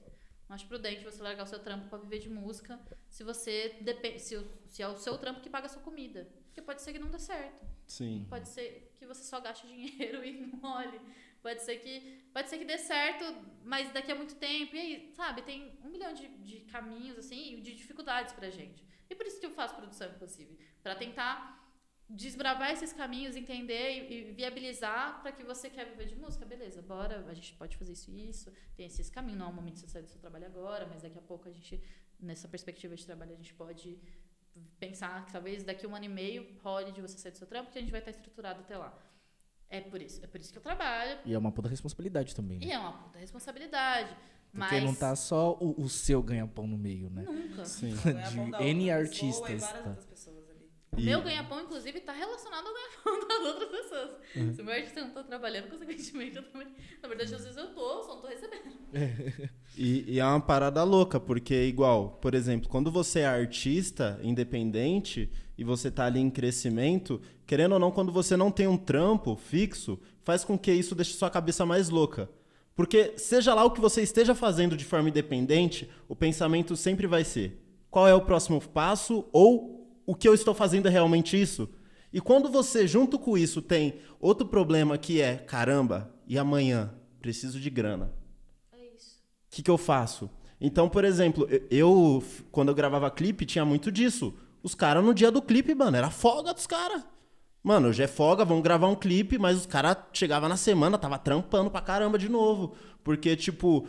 Acho 0.48 0.66
prudente 0.68 1.02
você 1.02 1.23
largar 1.23 1.43
o 1.43 1.47
seu 1.47 1.59
trampo 1.59 1.89
pra 1.89 1.98
viver 1.98 2.20
de 2.20 2.28
música 2.28 2.78
se 3.09 3.24
você 3.24 3.77
depende, 3.81 4.20
se, 4.20 4.36
se 4.66 4.81
é 4.81 4.86
o 4.86 4.97
seu 4.97 5.18
trampo 5.18 5.40
que 5.40 5.51
paga 5.51 5.66
a 5.66 5.68
sua 5.68 5.82
comida. 5.82 6.28
Porque 6.47 6.62
pode 6.62 6.82
ser 6.82 6.93
que 6.93 6.98
não 6.98 7.10
dê 7.10 7.18
certo. 7.18 7.66
Sim. 7.86 8.27
Pode 8.31 8.48
ser 8.48 8.93
que 8.94 9.06
você 9.06 9.24
só 9.24 9.40
gaste 9.40 9.66
dinheiro 9.68 10.24
e 10.24 10.32
não 10.47 10.70
olhe. 10.70 11.01
Pode 11.43 11.62
ser 11.62 11.77
que, 11.78 12.24
pode 12.32 12.48
ser 12.48 12.59
que 12.59 12.64
dê 12.64 12.78
certo, 12.78 13.24
mas 13.64 13.93
daqui 13.93 14.10
a 14.10 14.14
muito 14.14 14.36
tempo. 14.36 14.74
E 14.74 14.78
aí, 14.78 15.12
sabe, 15.14 15.43
tem 15.43 15.78
um 15.85 15.90
milhão 15.90 16.12
de, 16.12 16.28
de 16.28 16.60
caminhos, 16.60 17.18
assim, 17.18 17.60
de 17.60 17.74
dificuldades 17.74 18.32
pra 18.32 18.51
gente. 18.51 18.86
E 19.09 19.14
por 19.14 19.27
isso 19.27 19.39
que 19.39 19.47
eu 19.47 19.51
faço 19.51 19.77
produção 19.77 20.09
impossível. 20.09 20.56
Pra 20.82 20.94
tentar 20.94 21.55
desbravar 22.08 22.70
esses 22.70 22.92
caminhos, 22.92 23.34
entender 23.36 24.08
e, 24.08 24.30
e 24.30 24.32
viabilizar 24.32 25.20
pra 25.22 25.32
que 25.32 25.42
você 25.44 25.68
quer 25.68 25.86
viver 25.86 26.06
de 26.06 26.16
música. 26.16 26.44
Beleza, 26.46 26.80
bora, 26.82 27.24
a 27.28 27.34
gente 27.34 27.54
pode 27.54 27.76
fazer 27.76 27.92
isso 27.92 28.10
e 28.10 28.28
isso. 28.28 28.52
Tem 28.76 28.86
esse, 28.86 29.00
esse 29.00 29.10
caminho. 29.10 29.38
Não 29.38 29.46
é 29.46 29.50
o 29.50 29.52
momento 29.52 29.74
de 29.74 29.80
você 29.80 29.88
sair 29.88 30.02
do 30.02 30.08
seu 30.10 30.20
trabalho 30.20 30.46
agora, 30.46 30.86
mas 30.86 31.02
daqui 31.02 31.18
a 31.18 31.22
pouco 31.22 31.48
a 31.48 31.52
gente, 31.52 31.82
nessa 32.20 32.46
perspectiva 32.48 32.94
de 32.94 33.04
trabalho, 33.04 33.32
a 33.32 33.36
gente 33.36 33.52
pode 33.54 33.98
pensar 34.78 35.26
que 35.26 35.32
talvez 35.32 35.64
daqui 35.64 35.84
a 35.84 35.88
um 35.88 35.94
ano 35.94 36.04
e 36.04 36.08
meio 36.08 36.46
role 36.62 36.92
de 36.92 37.00
você 37.00 37.18
sair 37.18 37.32
do 37.32 37.38
seu 37.38 37.46
trampo, 37.46 37.66
porque 37.66 37.78
a 37.78 37.82
gente 37.82 37.90
vai 37.90 38.00
estar 38.00 38.10
estruturado 38.10 38.60
até 38.60 38.76
lá. 38.76 38.96
É 39.68 39.80
por 39.80 40.00
isso, 40.00 40.24
é 40.24 40.28
por 40.28 40.40
isso 40.40 40.52
que 40.52 40.58
eu 40.58 40.62
trabalho. 40.62 41.18
E 41.24 41.34
é 41.34 41.38
uma 41.38 41.50
puta 41.50 41.68
responsabilidade 41.68 42.34
também. 42.34 42.58
E 42.62 42.66
Né? 42.66 42.72
é 42.74 42.78
uma 42.78 42.92
puta 42.92 43.18
responsabilidade. 43.18 44.16
Porque 44.52 44.74
mas 44.74 44.84
não 44.84 44.94
tá 44.94 45.14
só 45.16 45.58
o, 45.60 45.82
o 45.82 45.88
seu 45.88 46.22
ganha-pão 46.22 46.66
no 46.66 46.78
meio, 46.78 47.10
né? 47.10 47.22
nunca. 47.24 47.64
Sim. 47.64 47.94
Ganha-pão 48.02 48.48
da 48.50 48.62
N 48.62 48.84
pessoa 48.84 48.96
artistas, 49.00 49.50
E 49.50 49.56
várias 49.56 49.82
tá. 49.82 49.88
outras 49.90 50.06
pessoas 50.06 50.48
ali. 50.48 50.70
O 50.85 50.85
E- 50.97 51.05
meu 51.05 51.23
ganha-pão, 51.23 51.60
inclusive, 51.60 52.01
tá 52.01 52.12
relacionado 52.12 52.66
ao 52.66 52.73
ganha-pão 52.74 53.28
das 53.28 53.55
outras 53.55 53.68
pessoas. 53.70 54.10
Se 54.55 54.62
o 54.62 54.64
meu 54.64 54.74
artista 54.74 55.01
não 55.01 55.10
tá 55.10 55.23
trabalhando, 55.23 55.68
consequentemente, 55.68 56.36
eu 56.36 56.43
também. 56.44 56.68
Na 57.02 57.09
verdade, 57.09 57.35
às 57.35 57.43
vezes 57.43 57.56
eu 57.56 57.68
tô, 57.74 58.02
só 58.02 58.14
não 58.14 58.23
tô 58.23 58.28
recebendo. 58.28 58.77
E, 59.77 60.14
e 60.14 60.20
é 60.20 60.24
uma 60.24 60.40
parada 60.40 60.82
louca, 60.85 61.20
porque 61.20 61.55
é 61.55 61.64
igual, 61.66 62.18
por 62.20 62.35
exemplo, 62.35 62.68
quando 62.68 62.90
você 62.90 63.20
é 63.20 63.27
artista 63.27 64.18
independente 64.23 65.31
e 65.59 65.64
você 65.64 65.90
tá 65.90 66.06
ali 66.06 66.20
em 66.20 66.31
crescimento, 66.31 67.20
querendo 67.47 67.73
ou 67.73 67.78
não, 67.78 67.90
quando 67.90 68.10
você 68.12 68.36
não 68.36 68.51
tem 68.51 68.66
um 68.66 68.77
trampo 68.77 69.36
fixo, 69.36 69.98
faz 70.23 70.44
com 70.44 70.59
que 70.59 70.73
isso 70.73 70.94
deixe 70.94 71.14
sua 71.14 71.31
cabeça 71.31 71.66
mais 71.66 71.89
louca. 71.90 72.28
Porque 72.74 73.14
seja 73.16 73.55
lá 73.55 73.64
o 73.64 73.70
que 73.70 73.81
você 73.81 74.02
esteja 74.02 74.35
fazendo 74.35 74.77
de 74.77 74.85
forma 74.85 75.09
independente, 75.09 75.89
o 76.09 76.14
pensamento 76.14 76.77
sempre 76.77 77.06
vai 77.06 77.24
ser: 77.24 77.59
qual 77.90 78.06
é 78.06 78.14
o 78.14 78.20
próximo 78.20 78.60
passo 78.60 79.24
ou 79.32 79.75
o 80.06 80.14
que 80.14 80.28
eu 80.28 80.34
estou 80.34 80.54
fazendo 80.54 80.86
é 80.86 80.90
realmente 80.90 81.40
isso? 81.40 81.68
E 82.12 82.20
quando 82.20 82.48
você, 82.48 82.86
junto 82.86 83.18
com 83.18 83.36
isso, 83.36 83.60
tem 83.60 83.96
outro 84.20 84.46
problema 84.46 84.96
que 84.96 85.20
é: 85.20 85.36
caramba, 85.36 86.14
e 86.26 86.38
amanhã? 86.38 86.94
Preciso 87.20 87.58
de 87.60 87.68
grana 87.68 88.12
É 88.72 88.78
isso. 88.94 89.16
o 89.18 89.50
que, 89.56 89.62
que 89.62 89.70
eu 89.70 89.76
faço? 89.76 90.30
Então, 90.60 90.88
por 90.88 91.04
exemplo, 91.04 91.46
eu- 91.70 92.22
quando 92.52 92.68
eu 92.68 92.74
gravava 92.74 93.10
clipe, 93.10 93.44
tinha 93.44 93.64
muito 93.64 93.90
disso. 93.92 94.32
Os 94.62 94.74
caras 94.74 95.04
no 95.04 95.12
dia 95.12 95.30
do 95.30 95.42
clipe, 95.42 95.74
mano, 95.74 95.96
era 95.96 96.08
folga 96.10 96.54
dos 96.54 96.66
caras. 96.66 97.02
Mano, 97.62 97.88
hoje 97.88 98.02
é 98.02 98.06
folga, 98.06 98.44
vamos 98.44 98.62
gravar 98.62 98.86
um 98.86 98.94
clipe, 98.94 99.38
mas 99.38 99.56
os 99.58 99.66
caras 99.66 99.96
chegavam 100.12 100.48
na 100.48 100.56
semana, 100.56 100.96
tava 100.96 101.18
trampando 101.18 101.68
pra 101.70 101.80
caramba 101.80 102.16
de 102.16 102.28
novo. 102.28 102.74
Porque, 103.02 103.34
tipo, 103.36 103.86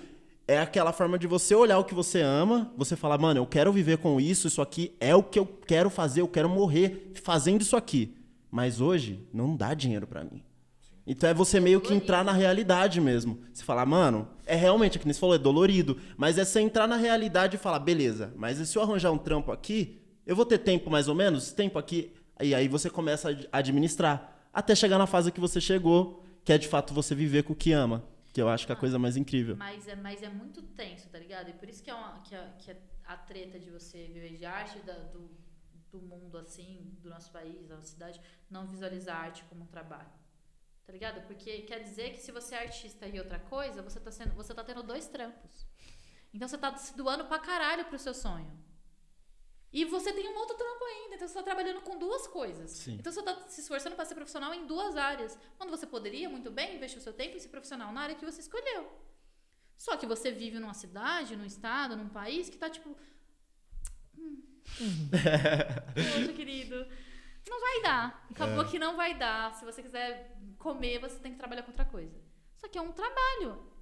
é 0.48 0.60
aquela 0.60 0.94
forma 0.94 1.19
de 1.19 1.28
você 1.28 1.53
olhar 1.53 1.78
o 1.78 1.84
que 1.84 1.94
você 1.94 2.22
ama, 2.22 2.72
você 2.78 2.95
falar, 2.95 3.18
mano, 3.18 3.40
eu 3.40 3.45
quero 3.45 3.72
viver 3.72 3.98
com 3.98 4.19
isso, 4.19 4.48
isso 4.48 4.61
aqui 4.61 4.95
é 4.99 5.14
o 5.14 5.22
que 5.22 5.38
eu 5.38 5.45
quero 5.45 5.90
fazer, 5.90 6.22
eu 6.22 6.28
quero 6.28 6.48
morrer 6.48 7.11
fazendo 7.22 7.61
isso 7.61 7.76
aqui. 7.76 8.15
Mas 8.49 8.80
hoje 8.80 9.28
não 9.34 9.56
dá 9.56 9.74
dinheiro 9.74 10.07
pra 10.07 10.24
mim. 10.24 10.41
Então 11.06 11.30
é 11.30 11.34
você 11.34 11.60
meio 11.60 11.80
que 11.82 11.94
entrar 11.94 12.24
na 12.24 12.32
realidade 12.32 12.99
mesmo. 12.99 13.40
Você 13.53 13.64
falar, 13.64 13.86
mano, 13.86 14.28
é 14.45 14.56
realmente, 14.56 14.98
que 14.98 15.06
nem 15.06 15.14
você 15.14 15.19
falou, 15.19 15.36
é 15.36 15.40
dolorido. 15.40 15.98
Mas 16.18 16.38
é 16.38 16.45
você 16.45 16.60
entrar 16.61 16.88
na 16.88 16.95
realidade 16.98 17.56
e 17.56 17.60
falar, 17.60 17.80
beleza, 17.80 18.34
mas 18.36 18.57
se 18.57 18.78
eu 18.78 18.82
arranjar 18.82 19.11
um 19.11 19.18
trampo 19.18 19.52
aqui, 19.52 20.02
eu 20.26 20.36
vou 20.36 20.45
ter 20.45 20.57
tempo 20.57 20.90
mais 20.90 21.07
ou 21.07 21.15
menos? 21.15 21.52
Tempo 21.52 21.78
aqui. 21.80 22.11
E 22.41 22.53
aí 22.53 22.68
você 22.68 22.90
começa 22.90 23.30
a 23.30 23.32
ad- 23.32 23.48
administrar. 23.52 24.48
Até 24.53 24.76
chegar 24.76 24.98
na 24.98 25.07
fase 25.07 25.32
que 25.32 25.40
você 25.40 25.61
chegou, 25.61 26.24
que 26.44 26.52
é 26.52 26.57
de 26.57 26.68
fato 26.68 26.94
você 26.94 27.14
viver 27.15 27.44
com 27.44 27.53
o 27.53 27.56
que 27.56 27.72
ama. 27.72 28.03
Que 28.38 28.41
eu 28.43 28.49
acho 28.49 28.68
que 28.68 28.72
é 28.72 28.76
a 28.76 28.77
coisa 28.77 28.99
mais 28.99 29.18
incrível. 29.18 29.55
Mas 29.57 29.88
é, 29.88 29.95
mas 29.95 30.22
é 30.22 30.30
muito 30.30 30.61
tenso, 30.61 31.09
tá 31.09 31.18
ligado? 31.18 31.49
E 31.49 31.53
por 31.53 31.68
isso 31.68 31.81
que 31.81 31.89
é, 31.89 31.95
uma, 31.95 32.19
que 32.22 32.35
é, 32.35 32.53
que 32.59 32.69
é 32.69 32.77
a 33.03 33.18
treta 33.18 33.57
de 33.59 33.72
você 33.72 34.05
viver 34.05 34.38
de 34.38 34.45
arte 34.45 34.77
da- 34.81 34.93
do, 35.14 35.27
do 35.91 35.99
mundo 35.99 36.38
assim, 36.38 36.95
do 37.01 37.09
nosso 37.09 37.31
país, 37.31 37.65
da 37.68 37.73
nossa 37.77 37.88
cidade, 37.88 38.22
não 38.47 38.68
visualizar 38.68 39.15
a 39.18 39.22
arte 39.22 39.43
como 39.45 39.64
um 39.64 39.65
trabalho. 39.65 40.11
Tá 40.85 40.93
ligado? 40.93 41.26
Porque 41.26 41.61
quer 41.64 41.80
dizer 41.81 42.11
que 42.11 42.19
se 42.19 42.31
você 42.31 42.53
é 42.53 42.59
artista 42.59 43.07
e 43.07 43.18
outra 43.18 43.39
coisa, 43.39 43.81
você 43.81 43.99
tá, 43.99 44.11
sendo, 44.11 44.35
você 44.35 44.53
tá 44.53 44.64
tendo 44.64 44.84
dois 44.84 45.07
trampos. 45.07 45.65
Então 46.31 46.47
você 46.47 46.59
tá 46.59 46.77
se 46.77 46.95
doando 46.95 47.26
pra 47.26 47.39
caralho 47.39 47.85
pro 47.85 47.97
seu 47.97 48.14
sonho. 48.14 48.51
E 49.72 49.84
você 49.85 50.14
tem 50.14 50.27
um 50.30 50.38
outro 50.38 50.56
trampo 50.56 50.84
ainda, 50.85 51.15
então 51.15 51.27
você 51.27 51.34
tá 51.34 51.44
trabalhando 51.44 51.81
com 51.81 51.98
duas 51.98 52.26
coisas. 52.27 52.72
Sim. 52.72 52.95
Então 52.99 53.11
você 53.11 53.22
tá 53.22 53.35
se 53.48 53.61
esforçando 53.61 53.95
pra 53.95 54.06
ser 54.06 54.15
profissional 54.15 54.53
em 54.53 54.65
duas 54.65 54.95
áreas. 54.95 55.38
Quando 55.57 55.69
você 55.69 55.85
poderia 55.85 56.30
muito 56.30 56.49
bem 56.49 56.76
investir 56.76 56.99
o 56.99 57.03
seu 57.03 57.14
tempo 57.14 57.35
em 57.35 57.39
ser 57.39 57.49
profissional 57.49 57.91
na 57.91 58.02
área 58.02 58.15
que 58.15 58.26
você 58.26 58.39
escolheu. 58.39 58.89
Só 59.77 59.95
que 59.98 60.06
você 60.06 60.31
vive 60.31 60.60
numa 60.60 60.73
cidade, 60.73 61.35
num 61.35 61.45
estado, 61.45 61.95
num 61.95 62.10
país 62.10 62.49
que 62.49 62.57
tá 62.57 62.69
tipo. 62.69 62.95
Hum. 64.18 64.41
Poxa, 65.94 66.34
querido. 66.34 66.88
Não 67.48 67.61
vai 67.61 67.81
dar. 67.81 68.27
Acabou 68.31 68.65
que 68.65 68.80
não 68.80 68.95
vai 68.95 69.18
dar. 69.18 69.53
Se 69.53 69.64
você 69.64 69.81
quiser 69.81 70.38
comer, 70.57 70.99
você 70.99 71.19
tem 71.19 71.34
que 71.34 71.38
trabalhar 71.38 71.64
com 71.64 71.72
outra 71.72 71.85
coisa. 71.85 72.19
Só 72.56 72.68
que 72.68 72.77
é 72.77 72.81
um 72.81 72.91
trabalho. 72.91 73.77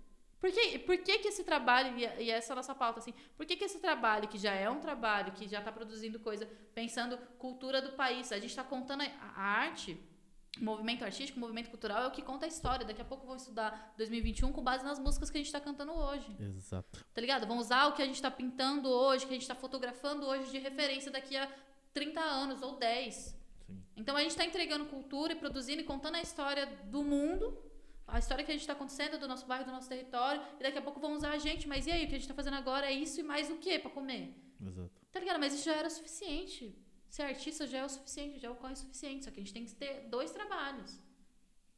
Por 0.45 0.51
que, 0.51 0.77
por 0.77 0.97
que, 0.99 1.17
que 1.17 1.27
esse 1.29 1.43
trabalho, 1.43 1.97
e 1.97 2.29
essa 2.29 2.51
é 2.51 2.53
a 2.53 2.55
nossa 2.57 2.75
pauta, 2.75 2.99
assim, 2.99 3.15
por 3.35 3.47
que, 3.47 3.55
que 3.55 3.63
esse 3.63 3.79
trabalho, 3.79 4.27
que 4.27 4.37
já 4.37 4.53
é 4.53 4.69
um 4.69 4.79
trabalho, 4.79 5.31
que 5.31 5.47
já 5.47 5.57
está 5.57 5.71
produzindo 5.71 6.19
coisa, 6.19 6.47
pensando 6.71 7.17
cultura 7.39 7.81
do 7.81 7.93
país, 7.93 8.31
a 8.31 8.35
gente 8.35 8.51
está 8.51 8.63
contando 8.63 9.01
a, 9.01 9.41
arte, 9.41 9.99
o 10.61 10.63
movimento 10.63 11.03
artístico, 11.03 11.39
o 11.39 11.41
movimento 11.41 11.71
cultural 11.71 12.03
é 12.03 12.07
o 12.07 12.11
que 12.11 12.21
conta 12.21 12.45
a 12.45 12.47
história. 12.47 12.85
Daqui 12.85 13.01
a 13.01 13.05
pouco 13.05 13.25
vão 13.25 13.35
estudar 13.35 13.95
2021 13.97 14.51
com 14.51 14.63
base 14.63 14.85
nas 14.85 14.99
músicas 14.99 15.31
que 15.31 15.37
a 15.37 15.39
gente 15.39 15.47
está 15.47 15.59
cantando 15.59 15.93
hoje. 15.93 16.27
Exato. 16.39 17.03
Tá 17.11 17.21
ligado? 17.21 17.47
Vão 17.47 17.57
usar 17.57 17.87
o 17.87 17.93
que 17.93 18.03
a 18.03 18.05
gente 18.05 18.21
tá 18.21 18.29
pintando 18.29 18.87
hoje, 18.87 19.25
que 19.25 19.31
a 19.31 19.35
gente 19.35 19.47
tá 19.47 19.55
fotografando 19.55 20.27
hoje 20.27 20.51
de 20.51 20.59
referência 20.59 21.09
daqui 21.09 21.35
a 21.35 21.51
30 21.91 22.21
anos 22.21 22.61
ou 22.61 22.77
10. 22.77 23.15
Sim. 23.15 23.83
Então 23.97 24.15
a 24.15 24.21
gente 24.21 24.35
tá 24.35 24.45
entregando 24.45 24.85
cultura 24.85 25.33
e 25.33 25.35
produzindo 25.35 25.81
e 25.81 25.85
contando 25.85 26.17
a 26.17 26.21
história 26.21 26.67
do 26.67 27.03
mundo, 27.03 27.64
a 28.07 28.19
história 28.19 28.43
que 28.43 28.51
a 28.51 28.53
gente 28.53 28.67
tá 28.67 28.73
acontecendo 28.73 29.17
do 29.17 29.27
nosso 29.27 29.45
bairro, 29.45 29.65
do 29.65 29.71
nosso 29.71 29.89
território, 29.89 30.41
e 30.59 30.63
daqui 30.63 30.77
a 30.77 30.81
pouco 30.81 30.99
vão 30.99 31.13
usar 31.13 31.31
a 31.31 31.37
gente, 31.37 31.67
mas 31.67 31.87
e 31.87 31.91
aí, 31.91 32.05
o 32.05 32.07
que 32.07 32.15
a 32.15 32.17
gente 32.17 32.27
tá 32.27 32.33
fazendo 32.33 32.55
agora 32.55 32.85
é 32.85 32.91
isso 32.91 33.19
e 33.19 33.23
mais 33.23 33.49
o 33.49 33.57
que 33.57 33.79
pra 33.79 33.89
comer? 33.89 34.33
Exato. 34.61 34.91
Tá 35.11 35.19
ligado? 35.19 35.39
Mas 35.39 35.53
isso 35.53 35.65
já 35.65 35.75
era 35.75 35.87
o 35.87 35.91
suficiente. 35.91 36.77
Ser 37.09 37.23
artista 37.23 37.65
já 37.65 37.79
é 37.79 37.85
o 37.85 37.89
suficiente, 37.89 38.39
já 38.39 38.51
ocorre 38.51 38.73
o 38.73 38.77
suficiente. 38.77 39.25
Só 39.25 39.31
que 39.31 39.39
a 39.39 39.43
gente 39.43 39.53
tem 39.53 39.65
que 39.65 39.73
ter 39.73 40.07
dois 40.09 40.31
trabalhos. 40.31 40.99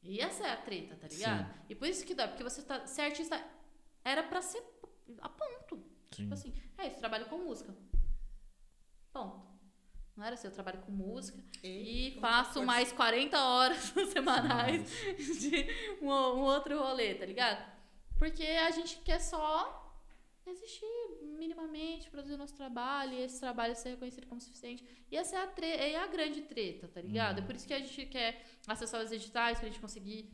E 0.01 0.19
essa 0.19 0.45
é 0.47 0.51
a 0.51 0.57
treta, 0.57 0.95
tá 0.95 1.07
ligado? 1.07 1.53
Sim. 1.53 1.59
E 1.69 1.75
por 1.75 1.87
isso 1.87 2.05
que 2.05 2.13
dá, 2.13 2.27
porque 2.27 2.43
você 2.43 2.61
tá. 2.61 2.85
Ser 2.85 3.01
artista 3.01 3.43
era 4.03 4.23
pra 4.23 4.41
ser 4.41 4.63
a 5.19 5.29
ponto. 5.29 5.77
Sim. 6.11 6.23
Tipo 6.23 6.33
assim, 6.33 6.53
é 6.77 6.87
isso, 6.87 6.97
trabalho 6.97 7.27
com 7.27 7.37
música. 7.37 7.75
Ponto. 9.11 9.46
Não 10.17 10.25
era 10.25 10.33
assim, 10.33 10.47
eu 10.47 10.51
trabalho 10.51 10.79
com 10.79 10.91
música 10.91 11.37
e, 11.63 12.09
como 12.15 12.21
faço 12.21 12.53
pode 12.55 12.65
mais 12.65 12.91
40 12.91 13.39
horas 13.39 13.93
semanais 14.11 14.89
de 15.39 15.67
um, 16.01 16.07
um 16.07 16.41
outro 16.41 16.75
rolê, 16.79 17.13
tá 17.13 17.23
ligado? 17.23 17.63
Porque 18.17 18.43
a 18.43 18.71
gente 18.71 18.97
quer 19.05 19.19
só 19.19 19.95
existir 20.43 20.87
minimamente, 21.37 22.09
produzir 22.09 22.33
o 22.33 22.37
nosso 22.37 22.55
trabalho, 22.55 23.13
e 23.13 23.21
esse 23.21 23.39
trabalho 23.39 23.75
ser 23.75 23.91
reconhecido 23.91 24.25
como 24.25 24.41
suficiente. 24.41 24.83
E 25.11 25.15
essa 25.15 25.35
é 25.35 25.43
a, 25.43 25.47
tre 25.47 25.67
é 25.67 25.99
a 25.99 26.07
grande 26.07 26.41
treta, 26.41 26.87
tá 26.87 26.99
ligado? 26.99 27.39
É 27.39 27.41
por 27.43 27.55
isso 27.55 27.67
que 27.67 27.73
a 27.75 27.79
gente 27.79 28.07
quer 28.07 28.43
acessar 28.65 29.03
os 29.03 29.11
editais, 29.11 29.59
pra 29.59 29.67
gente 29.67 29.79
conseguir 29.79 30.31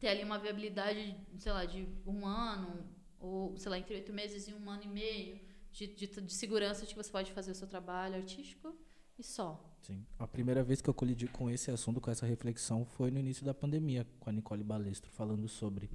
ter 0.00 0.08
ali 0.08 0.24
uma 0.24 0.38
viabilidade, 0.38 1.14
sei 1.38 1.52
lá, 1.52 1.66
de 1.66 1.86
um 2.06 2.26
ano, 2.26 2.88
ou, 3.20 3.54
sei 3.58 3.70
lá, 3.70 3.78
entre 3.78 3.94
oito 3.94 4.10
meses 4.10 4.48
e 4.48 4.54
um 4.54 4.70
ano 4.70 4.84
e 4.84 4.88
meio, 4.88 5.40
de, 5.70 5.86
de, 5.86 6.06
de 6.06 6.32
segurança 6.32 6.86
de 6.86 6.94
que 6.94 7.02
você 7.02 7.10
pode 7.10 7.30
fazer 7.32 7.50
o 7.50 7.54
seu 7.54 7.68
trabalho 7.68 8.14
artístico 8.14 8.85
e 9.18 9.22
só. 9.22 9.62
Sim. 9.82 10.04
A 10.18 10.26
primeira 10.26 10.64
vez 10.64 10.80
que 10.80 10.90
eu 10.90 10.94
colidi 10.94 11.28
com 11.28 11.48
esse 11.48 11.70
assunto, 11.70 12.00
com 12.00 12.10
essa 12.10 12.26
reflexão, 12.26 12.84
foi 12.84 13.10
no 13.10 13.18
início 13.20 13.44
da 13.44 13.54
pandemia, 13.54 14.06
com 14.18 14.28
a 14.30 14.32
Nicole 14.32 14.64
Balestro, 14.64 15.10
falando 15.12 15.48
sobre. 15.48 15.88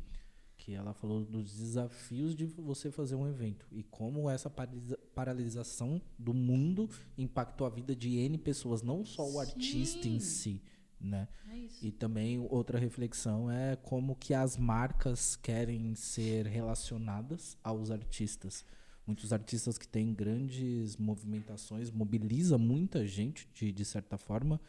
Que 0.58 0.74
ela 0.74 0.94
falou 0.94 1.26
dos 1.26 1.56
desafios 1.58 2.36
de 2.36 2.46
você 2.46 2.92
fazer 2.92 3.16
um 3.16 3.28
evento 3.28 3.66
e 3.72 3.82
como 3.82 4.30
essa 4.30 4.48
paralisa- 4.48 5.00
paralisação 5.16 6.00
do 6.20 6.36
mundo 6.36 6.88
impactou 7.18 7.66
a 7.66 7.70
vida 7.72 7.96
de 7.96 8.18
N 8.18 8.38
pessoas, 8.38 8.84
não 8.84 9.04
só 9.04 9.28
o 9.28 9.40
artista 9.40 10.08
em 10.08 10.20
Sim. 10.20 10.60
si, 10.60 10.62
né? 11.00 11.28
É. 11.50 11.68
E 11.88 11.92
também 11.92 12.38
outra 12.48 12.78
reflexão 12.78 13.50
é 13.50 13.76
como 13.76 14.16
que 14.16 14.36
as 14.36 14.56
marcas 14.56 15.36
querem 15.36 15.96
ser 15.96 16.46
relacionadas 16.46 17.58
aos 17.64 17.90
artistas. 17.90 18.64
Muitos 19.06 19.34
artistas 19.34 19.78
que 19.78 19.88
têm 19.88 20.14
grandes 20.14 20.96
movimentações, 20.98 21.90
mobiliza 21.92 22.58
muita 22.58 23.06
gente 23.06 23.48
de, 23.54 23.72
de 23.72 23.84
certa 23.84 24.18
forma, 24.18 24.60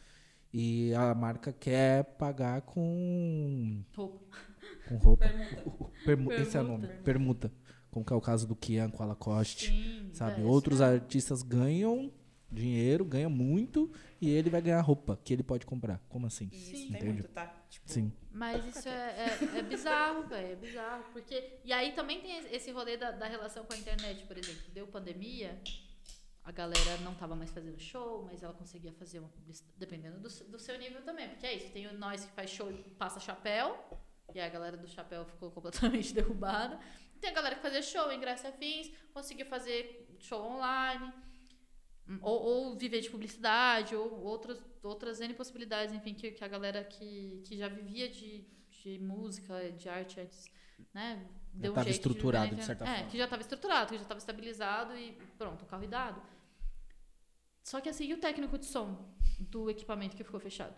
e 0.51 0.93
a 0.95 1.13
marca 1.15 1.51
quer 1.53 2.03
pagar 2.03 2.61
com, 2.61 3.81
Roupa. 3.95 4.37
com 4.87 4.97
roupa. 4.97 5.25
Permuta. 5.27 5.91
Permu- 6.05 6.31
Esse 6.33 6.57
é 6.57 6.61
o 6.61 6.65
Permuta. 6.65 6.87
nome, 6.87 7.01
permuta. 7.03 7.51
Como 7.91 8.03
que 8.05 8.11
é 8.11 8.15
o 8.15 8.21
caso 8.21 8.47
do 8.47 8.55
Kian 8.55 8.89
com 8.89 9.03
a 9.03 9.05
Lacoste. 9.05 9.67
Sim, 9.67 10.09
Sabe? 10.13 10.41
é, 10.41 10.45
Outros 10.45 10.81
é- 10.81 10.85
artistas 10.85 11.43
ganham 11.43 12.11
dinheiro, 12.51 13.05
ganham 13.05 13.29
muito, 13.29 13.91
e 14.19 14.29
ele 14.29 14.49
vai 14.49 14.61
ganhar 14.61 14.81
roupa 14.81 15.17
que 15.23 15.31
ele 15.33 15.43
pode 15.43 15.65
comprar. 15.65 15.99
Como 16.09 16.25
assim? 16.27 16.49
Isso 16.51 16.65
Sim. 16.71 16.71
tem 16.71 16.97
Entende? 16.97 17.13
muito, 17.13 17.27
tá? 17.29 17.62
Tipo, 17.73 17.91
Sim. 17.91 18.13
Mas 18.31 18.63
isso 18.67 18.87
é, 18.87 18.91
é, 18.91 19.57
é 19.57 19.61
bizarro, 19.63 20.27
velho. 20.27 20.51
É 20.51 20.55
bizarro. 20.55 21.03
Porque. 21.11 21.59
E 21.63 21.73
aí 21.73 21.93
também 21.93 22.21
tem 22.21 22.37
esse 22.53 22.71
rolê 22.71 22.97
da, 22.97 23.09
da 23.09 23.25
relação 23.25 23.65
com 23.65 23.73
a 23.73 23.77
internet, 23.77 24.23
por 24.25 24.37
exemplo. 24.37 24.61
Deu 24.71 24.85
pandemia, 24.85 25.59
a 26.43 26.51
galera 26.51 26.97
não 26.97 27.15
tava 27.15 27.35
mais 27.35 27.49
fazendo 27.49 27.79
show, 27.79 28.25
mas 28.25 28.43
ela 28.43 28.53
conseguia 28.53 28.93
fazer 28.93 29.17
uma 29.17 29.29
publicidade. 29.29 29.73
Dependendo 29.75 30.19
do, 30.19 30.29
do 30.51 30.59
seu 30.59 30.77
nível 30.77 31.01
também. 31.01 31.29
Porque 31.29 31.47
é 31.47 31.53
isso. 31.55 31.71
Tem 31.71 31.87
o 31.87 31.97
nós 31.97 32.23
que 32.23 32.31
faz 32.33 32.51
show 32.51 32.71
e 32.71 32.77
passa 32.91 33.19
chapéu. 33.19 33.75
E 34.35 34.39
a 34.39 34.49
galera 34.49 34.77
do 34.77 34.87
chapéu 34.87 35.25
ficou 35.25 35.49
completamente 35.49 36.13
derrubada. 36.13 36.79
Tem 37.19 37.31
a 37.31 37.33
galera 37.33 37.55
que 37.55 37.61
fazia 37.63 37.81
show, 37.81 38.11
ingresso 38.11 38.45
afins, 38.45 38.91
conseguiu 39.11 39.47
fazer 39.47 40.15
show 40.19 40.45
online. 40.45 41.11
Hum, 42.07 42.19
Ou, 42.21 42.41
ou 42.41 42.77
viver 42.77 42.99
de 43.01 43.09
publicidade, 43.09 43.95
ou 43.95 44.21
outras, 44.23 44.61
outras 44.83 45.21
N 45.21 45.33
possibilidades, 45.33 45.95
enfim, 45.95 46.13
que, 46.13 46.31
que 46.31 46.43
a 46.43 46.47
galera 46.47 46.83
que, 46.83 47.41
que 47.45 47.55
já 47.57 47.69
vivia 47.69 48.09
de, 48.09 48.45
de 48.69 48.99
música, 48.99 49.71
de 49.71 49.87
arte 49.87 50.19
antes, 50.19 50.45
né? 50.93 51.25
Deu 51.53 51.71
um 51.71 51.75
tava 51.75 51.85
jeito 51.85 51.95
estruturado, 51.95 52.51
na 52.51 52.59
de 52.59 52.65
certa 52.65 52.83
internet. 52.83 52.95
forma. 52.97 53.07
É, 53.07 53.11
que 53.11 53.17
já 53.17 53.23
estava 53.25 53.41
estruturado, 53.41 53.89
que 53.89 53.95
já 53.95 54.01
estava 54.01 54.17
estabilizado 54.17 54.97
e 54.97 55.13
pronto, 55.37 55.61
o 55.63 55.65
carro 55.65 55.83
e 55.83 55.87
dado. 55.87 56.21
Só 57.63 57.79
que 57.79 57.87
assim, 57.89 58.05
e 58.05 58.13
o 58.13 58.19
técnico 58.19 58.57
de 58.57 58.65
som 58.65 59.15
do 59.39 59.69
equipamento 59.69 60.17
que 60.17 60.23
ficou 60.23 60.39
fechado? 60.39 60.75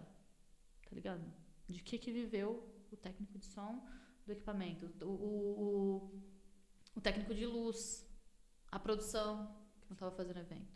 Tá 0.84 0.92
ligado? 0.92 1.24
De 1.68 1.82
que 1.82 1.98
que 1.98 2.12
viveu 2.12 2.72
o 2.92 2.98
técnico 2.98 3.40
de 3.40 3.46
som 3.46 3.84
do 4.26 4.32
equipamento? 4.32 4.86
O, 5.02 5.06
o, 5.08 5.62
o, 5.64 6.22
o 6.98 7.02
técnico 7.02 7.34
de 7.34 7.46
luz, 7.48 8.06
a 8.72 8.78
produção 8.78 9.48
que 9.82 9.88
não 9.90 9.96
estava 9.96 10.12
fazendo 10.16 10.40
evento. 10.40 10.76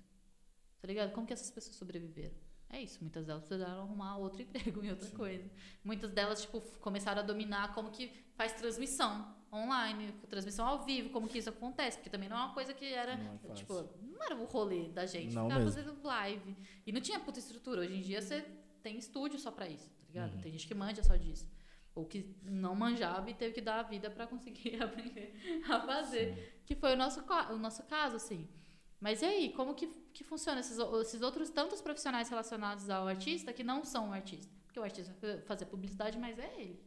Tá 0.82 0.88
ligado? 0.88 1.12
Como 1.14 1.28
que 1.28 1.34
essas 1.34 1.52
pessoas 1.52 1.76
sobreviveram? 1.76 2.36
É 2.72 2.82
isso, 2.82 3.00
muitas 3.02 3.26
delas 3.26 3.44
precisaram 3.46 3.82
arrumar 3.82 4.18
outro 4.18 4.42
emprego 4.44 4.84
em 4.84 4.90
outra 4.92 5.10
coisa. 5.12 5.50
Muitas 5.84 6.12
delas, 6.12 6.42
tipo, 6.42 6.62
começaram 6.80 7.22
a 7.22 7.26
dominar 7.26 7.74
como 7.74 7.90
que 7.92 8.12
faz 8.36 8.54
transmissão 8.54 9.36
online, 9.52 10.14
transmissão 10.30 10.68
ao 10.68 10.86
vivo, 10.86 11.10
como 11.10 11.28
que 11.28 11.40
isso 11.40 11.50
acontece, 11.50 11.98
porque 11.98 12.10
também 12.10 12.30
não 12.30 12.38
é 12.38 12.40
uma 12.46 12.54
coisa 12.54 12.72
que 12.74 12.86
era, 12.86 13.18
Não 13.18 13.40
é 13.50 13.54
tipo, 13.56 13.74
não 14.02 14.24
era 14.24 14.36
o 14.36 14.46
rolê 14.46 14.90
da 14.90 15.06
gente 15.08 15.34
Não 15.34 15.46
ficar 15.48 15.60
mesmo. 15.60 15.72
fazendo 15.72 16.04
live. 16.04 16.56
E 16.86 16.92
não 16.92 17.02
tinha 17.02 17.20
puta 17.20 17.40
estrutura. 17.40 17.82
Hoje 17.82 17.96
em 17.96 18.02
dia 18.02 18.22
você 18.22 18.42
tem 18.84 18.98
estúdio 18.98 19.40
só 19.40 19.50
pra 19.52 19.68
isso, 19.68 19.90
tá 19.90 20.04
ligado? 20.08 20.36
Uhum. 20.36 20.42
Tem 20.42 20.52
gente 20.52 20.68
que 20.68 20.76
manja 20.76 21.02
só 21.04 21.16
disso. 21.16 21.50
Ou 21.96 22.06
que 22.06 22.36
não 22.44 22.76
manjava 22.76 23.30
e 23.32 23.34
teve 23.34 23.56
que 23.56 23.62
dar 23.62 23.80
a 23.80 23.84
vida 23.84 24.12
pra 24.12 24.28
conseguir 24.28 24.76
aprender 24.84 25.34
a 25.68 25.82
fazer. 25.82 26.62
Que 26.68 26.76
foi 26.76 26.94
o 26.94 26.96
nosso, 26.96 27.26
o 27.52 27.58
nosso 27.58 27.82
caso, 27.88 28.16
assim. 28.16 28.48
Mas 29.00 29.22
e 29.22 29.26
aí, 29.26 29.54
como 29.54 29.74
que, 29.74 29.88
que 30.14 30.24
funciona 30.24 30.60
esses, 30.60 30.78
esses 31.02 31.22
outros 31.22 31.50
tantos 31.50 31.82
profissionais 31.82 32.28
relacionados 32.30 32.90
ao 32.90 33.08
artista 33.08 33.54
que 33.54 33.64
não 33.64 33.84
são 33.86 34.10
o 34.10 34.14
artista? 34.14 34.52
Porque 34.66 34.80
o 34.80 34.84
artista 34.84 35.16
vai 35.22 35.42
fazer 35.42 35.66
publicidade, 35.66 36.18
mas 36.18 36.38
é 36.38 36.54
ele. 36.62 36.84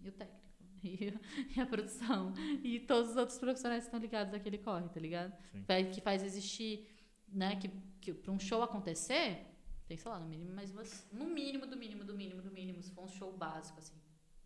E 0.00 0.08
o 0.08 0.12
técnico. 0.12 0.48
E, 0.80 1.12
e 1.56 1.60
a 1.60 1.66
produção. 1.66 2.32
E 2.62 2.78
todos 2.78 3.10
os 3.10 3.16
outros 3.16 3.36
profissionais 3.36 3.82
que 3.82 3.88
estão 3.88 3.98
ligados 3.98 4.32
àquele 4.32 4.58
corre, 4.58 4.88
tá 4.88 5.00
ligado? 5.00 5.32
Sim. 5.50 5.64
Que 5.92 6.00
faz 6.00 6.22
existir, 6.22 6.88
né? 7.26 7.56
Que, 7.56 7.68
que 8.00 8.14
para 8.14 8.30
um 8.30 8.38
show 8.38 8.62
acontecer, 8.62 9.44
tem, 9.88 9.96
sei 9.96 10.08
lá, 10.08 10.20
no 10.20 10.28
mínimo, 10.28 10.52
mas 10.54 10.70
umas- 10.70 11.04
no 11.10 11.24
mínimo, 11.26 11.66
do 11.66 11.76
mínimo, 11.76 12.04
do 12.04 12.14
mínimo, 12.14 12.42
do 12.42 12.50
mínimo, 12.52 12.80
se 12.80 12.92
for 12.92 13.02
um 13.02 13.08
show 13.08 13.32
básico, 13.36 13.76
assim, 13.80 13.96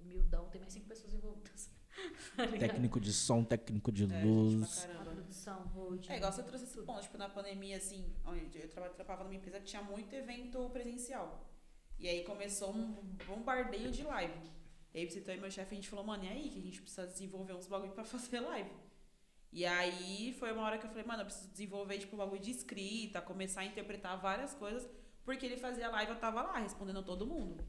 humildão, 0.00 0.48
tem 0.48 0.58
mais 0.58 0.72
cinco 0.72 0.86
pessoas 0.86 1.12
envolvidas. 1.12 1.70
Tá? 2.34 2.46
Técnico 2.46 2.98
de 2.98 3.12
som, 3.12 3.44
técnico 3.44 3.92
de 3.92 4.04
é, 4.04 4.08
gente 4.08 4.24
luz. 4.24 4.86
caramba. 4.86 5.11
Produção, 5.32 5.62
road. 5.74 6.12
É, 6.12 6.16
igual 6.18 6.30
você 6.30 6.42
trouxe 6.42 6.64
esse 6.64 6.80
ponto, 6.82 7.02
tipo, 7.02 7.16
na 7.18 7.28
pandemia, 7.28 7.76
assim, 7.78 8.14
onde 8.24 8.58
eu 8.58 8.68
traba- 8.68 8.90
trabalhava 8.90 9.24
numa 9.24 9.34
empresa 9.34 9.58
que 9.58 9.64
tinha 9.66 9.82
muito 9.82 10.14
evento 10.14 10.68
presencial. 10.70 11.50
E 11.98 12.08
aí 12.08 12.22
começou 12.24 12.74
um 12.74 12.92
bombardeio 13.26 13.90
de 13.90 14.02
live. 14.02 14.50
E 14.94 14.98
aí, 14.98 15.10
você 15.10 15.20
e 15.34 15.40
meu 15.40 15.50
chefe, 15.50 15.72
a 15.72 15.76
gente 15.76 15.88
falou, 15.88 16.04
mano, 16.04 16.24
e 16.24 16.28
aí 16.28 16.48
que 16.50 16.58
a 16.58 16.62
gente 16.62 16.80
precisa 16.82 17.06
desenvolver 17.06 17.54
uns 17.54 17.66
bagulho 17.66 17.92
pra 17.92 18.04
fazer 18.14 18.40
live. 18.40 18.70
E 19.50 19.64
aí 19.64 20.34
foi 20.38 20.52
uma 20.52 20.62
hora 20.62 20.78
que 20.78 20.84
eu 20.86 20.90
falei, 20.90 21.04
mano, 21.04 21.22
eu 21.22 21.26
preciso 21.26 21.50
desenvolver, 21.50 21.98
tipo, 21.98 22.14
um 22.14 22.18
bagulho 22.18 22.40
de 22.40 22.50
escrita, 22.50 23.20
começar 23.20 23.62
a 23.62 23.64
interpretar 23.64 24.20
várias 24.20 24.54
coisas, 24.54 24.88
porque 25.24 25.46
ele 25.46 25.56
fazia 25.56 25.88
live, 25.90 26.12
eu 26.12 26.18
tava 26.18 26.42
lá, 26.42 26.58
respondendo 26.58 27.02
todo 27.02 27.26
mundo. 27.26 27.64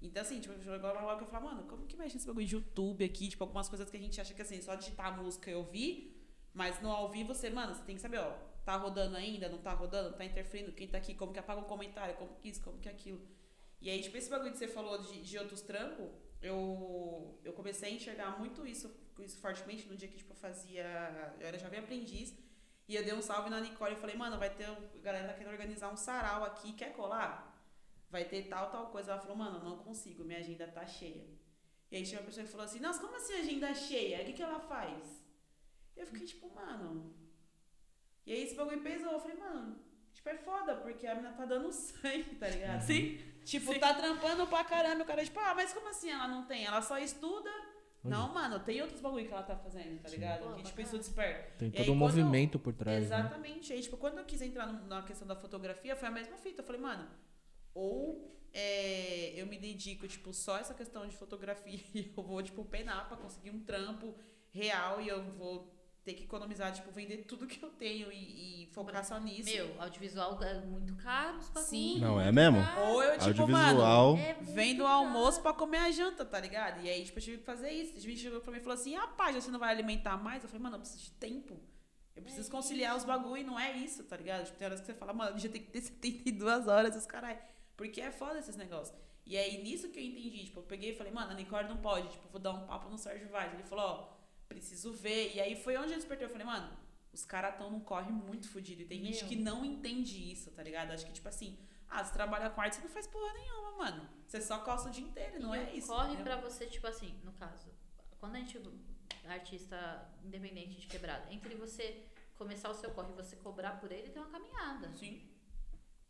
Então, 0.00 0.22
assim, 0.22 0.40
tipo, 0.40 0.54
chegou 0.62 0.90
uma 0.92 1.04
hora 1.04 1.16
que 1.18 1.24
eu 1.24 1.28
falei, 1.28 1.48
mano, 1.48 1.64
como 1.64 1.86
que 1.86 1.96
mexe 1.96 2.14
nesse 2.14 2.26
bagulho 2.26 2.46
de 2.46 2.54
YouTube 2.54 3.04
aqui? 3.04 3.28
Tipo, 3.28 3.42
algumas 3.44 3.68
coisas 3.68 3.88
que 3.90 3.96
a 3.96 4.00
gente 4.00 4.20
acha 4.20 4.32
que, 4.34 4.42
assim, 4.42 4.60
só 4.60 4.74
digitar 4.76 5.06
a 5.06 5.16
música 5.16 5.50
eu 5.50 5.64
vi, 5.64 6.16
mas 6.52 6.80
no 6.80 6.90
ao 6.90 7.10
vivo 7.10 7.34
você, 7.34 7.50
mano, 7.50 7.74
você 7.74 7.82
tem 7.82 7.96
que 7.96 8.00
saber, 8.00 8.18
ó, 8.18 8.32
tá 8.64 8.76
rodando 8.76 9.16
ainda, 9.16 9.48
não 9.48 9.58
tá 9.58 9.72
rodando, 9.72 10.16
tá 10.16 10.24
interferindo, 10.24 10.72
quem 10.72 10.88
tá 10.88 10.98
aqui, 10.98 11.14
como 11.14 11.32
que 11.32 11.38
apaga 11.38 11.60
um 11.60 11.64
comentário, 11.64 12.16
como 12.16 12.34
que 12.36 12.48
isso, 12.48 12.62
como 12.62 12.78
que 12.78 12.88
aquilo. 12.88 13.20
E 13.80 13.88
aí, 13.88 14.02
tipo, 14.02 14.16
esse 14.16 14.28
bagulho 14.28 14.50
que 14.50 14.58
você 14.58 14.68
falou 14.68 15.00
de, 15.00 15.22
de 15.22 15.38
outros 15.38 15.60
trampos, 15.62 16.08
eu, 16.42 17.38
eu 17.44 17.52
comecei 17.52 17.90
a 17.90 17.92
enxergar 17.92 18.38
muito 18.38 18.66
isso, 18.66 18.92
isso 19.20 19.38
fortemente 19.38 19.86
no 19.88 19.96
dia 19.96 20.08
que, 20.08 20.16
tipo, 20.16 20.32
eu 20.32 20.36
fazia. 20.36 20.84
Eu 21.38 21.46
era 21.46 21.58
jovem 21.58 21.78
aprendiz. 21.78 22.34
E 22.88 22.96
eu 22.96 23.04
dei 23.04 23.12
um 23.12 23.20
salve 23.20 23.50
na 23.50 23.60
Nicole 23.60 23.94
e 23.94 23.96
falei, 23.96 24.16
mano, 24.16 24.38
vai 24.38 24.50
ter. 24.50 24.64
A 24.64 24.98
galera 25.02 25.28
tá 25.28 25.34
querendo 25.34 25.52
organizar 25.52 25.92
um 25.92 25.96
sarau 25.96 26.44
aqui, 26.44 26.72
quer 26.72 26.92
colar? 26.92 27.48
vai 28.10 28.24
ter 28.24 28.44
tal, 28.44 28.70
tal 28.70 28.86
coisa. 28.88 29.12
Ela 29.12 29.20
falou, 29.20 29.36
mano, 29.36 29.62
não 29.62 29.78
consigo, 29.78 30.24
minha 30.24 30.38
agenda 30.38 30.66
tá 30.66 30.86
cheia. 30.86 31.26
E 31.90 31.96
aí 31.96 32.02
tinha 32.04 32.20
uma 32.20 32.26
pessoa 32.26 32.44
que 32.44 32.50
falou 32.50 32.66
assim, 32.66 32.80
nossa, 32.80 33.00
como 33.00 33.16
assim 33.16 33.34
agenda 33.34 33.74
cheia? 33.74 34.20
O 34.20 34.24
que, 34.24 34.32
que 34.32 34.42
ela 34.42 34.60
faz? 34.60 35.17
Eu 35.98 36.06
fiquei 36.06 36.26
tipo, 36.26 36.52
mano. 36.54 37.14
E 38.24 38.32
aí 38.32 38.42
esse 38.42 38.54
bagulho 38.54 38.80
pesou. 38.82 39.12
Eu 39.12 39.20
falei, 39.20 39.36
mano, 39.36 39.78
tipo, 40.12 40.28
é 40.28 40.36
foda, 40.36 40.76
porque 40.76 41.06
a 41.06 41.14
menina 41.14 41.34
tá 41.34 41.44
dando 41.44 41.70
sangue, 41.72 42.36
tá 42.36 42.48
ligado? 42.48 42.80
Sim. 42.82 43.18
Tipo, 43.44 43.72
Sim. 43.72 43.78
tá 43.80 43.94
trampando 43.94 44.46
pra 44.46 44.62
caramba. 44.64 45.02
O 45.02 45.06
cara, 45.06 45.24
tipo, 45.24 45.38
ah, 45.40 45.54
mas 45.54 45.72
como 45.72 45.88
assim 45.88 46.10
ela 46.10 46.28
não 46.28 46.44
tem? 46.46 46.64
Ela 46.64 46.82
só 46.82 46.98
estuda. 46.98 47.50
Não, 48.04 48.32
mano, 48.32 48.60
tem 48.60 48.80
outros 48.80 49.00
bagulho 49.00 49.26
que 49.26 49.32
ela 49.32 49.42
tá 49.42 49.56
fazendo, 49.56 50.00
tá 50.00 50.08
ligado? 50.08 50.44
Pô, 50.44 50.54
que, 50.54 50.62
tipo, 50.62 50.80
estuda 50.80 51.02
esperto. 51.02 51.58
Tem 51.58 51.68
E 51.68 51.72
todo 51.72 51.82
aí, 51.86 51.90
um 51.90 51.94
movimento 51.96 52.58
por 52.58 52.72
trás, 52.72 52.98
né? 53.00 53.04
Exatamente. 53.04 53.72
Aí, 53.72 53.82
tipo, 53.82 53.96
quando 53.96 54.18
eu 54.18 54.24
quis 54.24 54.40
entrar 54.40 54.66
no- 54.66 54.86
na 54.86 55.02
questão 55.02 55.26
da 55.26 55.34
fotografia, 55.34 55.96
foi 55.96 56.08
a 56.08 56.10
mesma 56.10 56.36
fita. 56.38 56.62
Eu 56.62 56.66
falei, 56.66 56.80
mano, 56.80 57.08
ou 57.74 58.38
é, 58.52 59.32
eu 59.40 59.46
me 59.46 59.58
dedico, 59.58 60.06
tipo, 60.06 60.32
só 60.32 60.56
essa 60.58 60.72
questão 60.74 61.06
de 61.06 61.16
fotografia 61.16 61.80
e 61.94 62.12
eu 62.16 62.22
vou, 62.22 62.42
tipo, 62.42 62.64
penar 62.64 63.08
pra 63.08 63.16
conseguir 63.16 63.50
um 63.50 63.60
trampo 63.64 64.14
real 64.50 65.00
e 65.00 65.08
eu 65.08 65.22
vou 65.32 65.74
ter 66.08 66.14
que 66.14 66.24
economizar, 66.24 66.72
tipo, 66.72 66.90
vender 66.90 67.18
tudo 67.24 67.46
que 67.46 67.62
eu 67.62 67.68
tenho 67.68 68.10
e, 68.10 68.62
e 68.62 68.66
focar 68.72 69.04
só 69.04 69.18
nisso. 69.20 69.50
Meu, 69.50 69.74
audiovisual 69.78 70.42
é 70.42 70.54
muito 70.60 70.94
caro, 70.96 71.36
os 71.36 71.48
bagulho. 71.50 71.68
Sim. 71.68 71.98
Não, 72.00 72.18
é 72.18 72.32
mesmo? 72.32 72.58
Ou 72.86 73.02
eu, 73.02 73.12
tipo, 73.18 73.24
Audiovisual. 73.42 74.16
mano, 74.16 74.22
É 74.26 74.32
vendo 74.40 74.84
o 74.84 74.86
almoço 74.86 75.42
pra 75.42 75.52
comer 75.52 75.78
a 75.78 75.90
janta, 75.90 76.24
tá 76.24 76.40
ligado? 76.40 76.82
E 76.82 76.88
aí, 76.88 77.04
tipo, 77.04 77.18
eu 77.18 77.22
tive 77.22 77.38
que 77.38 77.44
fazer 77.44 77.70
isso. 77.70 77.94
A 77.96 78.00
gente 78.00 78.18
chegou 78.20 78.40
pra 78.40 78.50
mim 78.50 78.58
e 78.58 78.62
falou 78.62 78.74
assim, 78.78 78.94
rapaz, 78.96 79.36
você 79.36 79.50
não 79.50 79.58
vai 79.58 79.70
alimentar 79.70 80.16
mais? 80.16 80.42
Eu 80.42 80.48
falei, 80.48 80.62
mano, 80.62 80.76
eu 80.76 80.80
preciso 80.80 81.04
de 81.04 81.10
tempo. 81.12 81.60
Eu 82.16 82.22
preciso 82.22 82.48
É 82.48 82.50
conciliar 82.50 82.96
os 82.96 83.04
bagulho 83.04 83.42
e 83.42 83.44
não 83.44 83.60
é 83.60 83.76
isso, 83.76 84.02
tá 84.04 84.16
ligado? 84.16 84.44
Tipo, 84.46 84.56
tem 84.58 84.66
horas 84.66 84.80
que 84.80 84.86
você 84.86 84.94
fala, 84.94 85.12
mano, 85.12 85.38
já 85.38 85.48
tem 85.50 85.62
que 85.62 85.70
ter 85.70 85.80
72 85.82 86.66
horas, 86.66 86.96
os 86.96 87.04
carai. 87.06 87.38
Porque 87.76 88.00
é 88.00 88.10
foda 88.10 88.38
esses 88.38 88.56
negócios. 88.56 88.96
E 89.26 89.36
aí, 89.36 89.62
nisso 89.62 89.90
que 89.90 90.00
eu 90.00 90.04
entendi, 90.04 90.44
tipo, 90.44 90.60
eu 90.60 90.64
peguei 90.64 90.92
e 90.92 90.96
falei, 90.96 91.12
mano, 91.12 91.32
a 91.32 91.34
Nicole 91.34 91.68
não 91.68 91.76
pode, 91.76 92.08
tipo, 92.08 92.26
vou 92.30 92.40
dar 92.40 92.52
um 92.52 92.66
papo 92.66 92.88
no 92.88 92.96
Sérgio 92.96 93.28
Vaz. 93.28 93.52
Ele 93.52 93.62
falou, 93.62 93.84
ó, 93.84 94.17
preciso 94.48 94.92
ver. 94.92 95.34
E 95.34 95.40
aí 95.40 95.54
foi 95.56 95.76
onde 95.76 95.92
eu 95.92 95.98
despertei. 95.98 96.26
Eu 96.26 96.30
falei, 96.30 96.46
mano, 96.46 96.76
os 97.12 97.24
caras 97.24 97.56
tão 97.56 97.70
num 97.70 97.80
corre 97.80 98.10
muito 98.10 98.48
fudido. 98.48 98.82
E 98.82 98.86
tem 98.86 99.02
gente 99.04 99.20
Meu. 99.20 99.28
que 99.28 99.36
não 99.36 99.64
entende 99.64 100.32
isso, 100.32 100.50
tá 100.50 100.62
ligado? 100.62 100.92
Acho 100.92 101.06
que, 101.06 101.12
tipo 101.12 101.28
assim, 101.28 101.58
ah, 101.88 102.04
você 102.04 102.12
trabalha 102.12 102.50
com 102.50 102.60
arte, 102.60 102.76
você 102.76 102.82
não 102.82 102.90
faz 102.90 103.06
porra 103.06 103.32
nenhuma, 103.34 103.72
mano. 103.72 104.08
Você 104.26 104.40
só 104.40 104.58
costa 104.58 104.88
o 104.88 104.92
dia 104.92 105.04
inteiro, 105.04 105.36
e 105.36 105.38
não 105.40 105.54
E 105.54 105.58
é 105.58 105.76
isso. 105.76 105.88
Corre 105.88 106.12
entendeu? 106.12 106.24
pra 106.24 106.36
você, 106.36 106.66
tipo 106.66 106.86
assim, 106.86 107.18
no 107.24 107.32
caso, 107.32 107.70
quando 108.18 108.36
a 108.36 108.38
gente, 108.38 108.60
artista 109.26 110.10
independente 110.24 110.80
de 110.80 110.86
quebrada, 110.86 111.32
entre 111.32 111.54
você 111.54 112.04
começar 112.36 112.70
o 112.70 112.74
seu 112.74 112.90
corre 112.90 113.10
e 113.12 113.16
você 113.16 113.36
cobrar 113.36 113.80
por 113.80 113.90
ele, 113.90 114.10
tem 114.10 114.22
uma 114.22 114.30
caminhada. 114.30 114.94
Sim. 114.96 115.28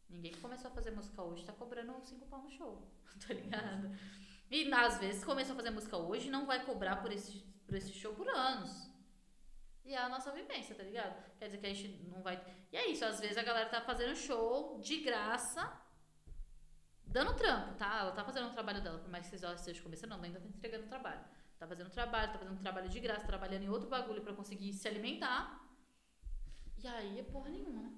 Ninguém 0.08 0.32
que 0.32 0.40
começou 0.40 0.70
a 0.70 0.74
fazer 0.74 0.90
música 0.90 1.22
hoje 1.22 1.44
tá 1.44 1.52
cobrando 1.52 1.94
5 2.02 2.26
pau 2.26 2.42
no 2.42 2.50
show, 2.50 2.82
tá 3.26 3.34
ligado? 3.34 3.90
E 4.50 4.72
às 4.72 4.98
vezes 4.98 5.24
começou 5.24 5.52
a 5.52 5.56
fazer 5.56 5.70
música 5.70 5.96
hoje 5.96 6.28
e 6.28 6.30
não 6.30 6.46
vai 6.46 6.64
cobrar 6.64 6.96
por 6.96 7.12
esse, 7.12 7.44
por 7.68 7.76
esse 7.76 7.92
show 7.92 8.14
por 8.14 8.28
anos. 8.28 8.90
E 9.84 9.94
é 9.94 9.98
a 9.98 10.08
nossa 10.08 10.32
vivência, 10.32 10.74
tá 10.74 10.82
ligado? 10.82 11.14
Quer 11.38 11.46
dizer 11.46 11.58
que 11.58 11.66
a 11.66 11.74
gente 11.74 12.02
não 12.04 12.22
vai. 12.22 12.42
E 12.72 12.76
é 12.76 12.88
isso, 12.88 13.04
às 13.04 13.20
vezes 13.20 13.36
a 13.38 13.42
galera 13.42 13.68
tá 13.68 13.80
fazendo 13.82 14.16
show 14.16 14.80
de 14.80 14.98
graça, 15.00 15.62
dando 17.04 17.34
trampo, 17.34 17.74
tá? 17.74 18.00
Ela 18.00 18.12
tá 18.12 18.24
fazendo 18.24 18.48
o 18.48 18.52
trabalho 18.52 18.82
dela, 18.82 18.98
por 18.98 19.10
mais 19.10 19.28
que 19.28 19.44
ela 19.44 19.54
esteja 19.54 19.82
começando, 19.82 20.12
ela 20.12 20.24
ainda 20.24 20.40
tá 20.40 20.48
entregando 20.48 20.86
trabalho. 20.86 21.24
Tá 21.58 21.66
fazendo 21.66 21.90
trabalho, 21.90 22.32
tá 22.32 22.38
fazendo 22.38 22.60
trabalho 22.60 22.88
de 22.88 23.00
graça, 23.00 23.26
trabalhando 23.26 23.64
em 23.64 23.68
outro 23.68 23.88
bagulho 23.88 24.22
pra 24.22 24.32
conseguir 24.32 24.72
se 24.72 24.86
alimentar. 24.88 25.60
E 26.82 26.86
aí 26.86 27.18
é 27.18 27.22
porra 27.22 27.50
nenhuma, 27.50 27.82
né? 27.82 27.92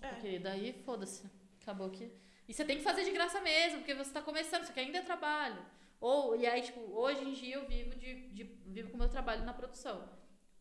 É. 0.00 0.08
Porque 0.10 0.38
daí, 0.38 0.82
foda-se. 0.84 1.28
Acabou 1.62 1.90
que. 1.90 2.12
E 2.46 2.54
você 2.54 2.64
tem 2.64 2.78
que 2.78 2.82
fazer 2.82 3.04
de 3.04 3.10
graça 3.10 3.40
mesmo, 3.40 3.78
porque 3.78 3.94
você 3.94 4.12
tá 4.12 4.22
começando, 4.22 4.62
isso 4.62 4.72
aqui 4.72 4.80
ainda 4.80 4.98
é 4.98 5.02
trabalho. 5.02 5.64
Ou, 6.00 6.36
e 6.36 6.46
aí, 6.46 6.62
tipo, 6.62 6.80
hoje 6.80 7.22
em 7.24 7.32
dia 7.32 7.56
eu 7.56 7.66
vivo 7.66 7.94
de, 7.96 8.28
de 8.30 8.44
vivo 8.44 8.90
com 8.90 8.96
o 8.96 9.00
meu 9.00 9.08
trabalho 9.08 9.44
na 9.44 9.52
produção. 9.52 10.08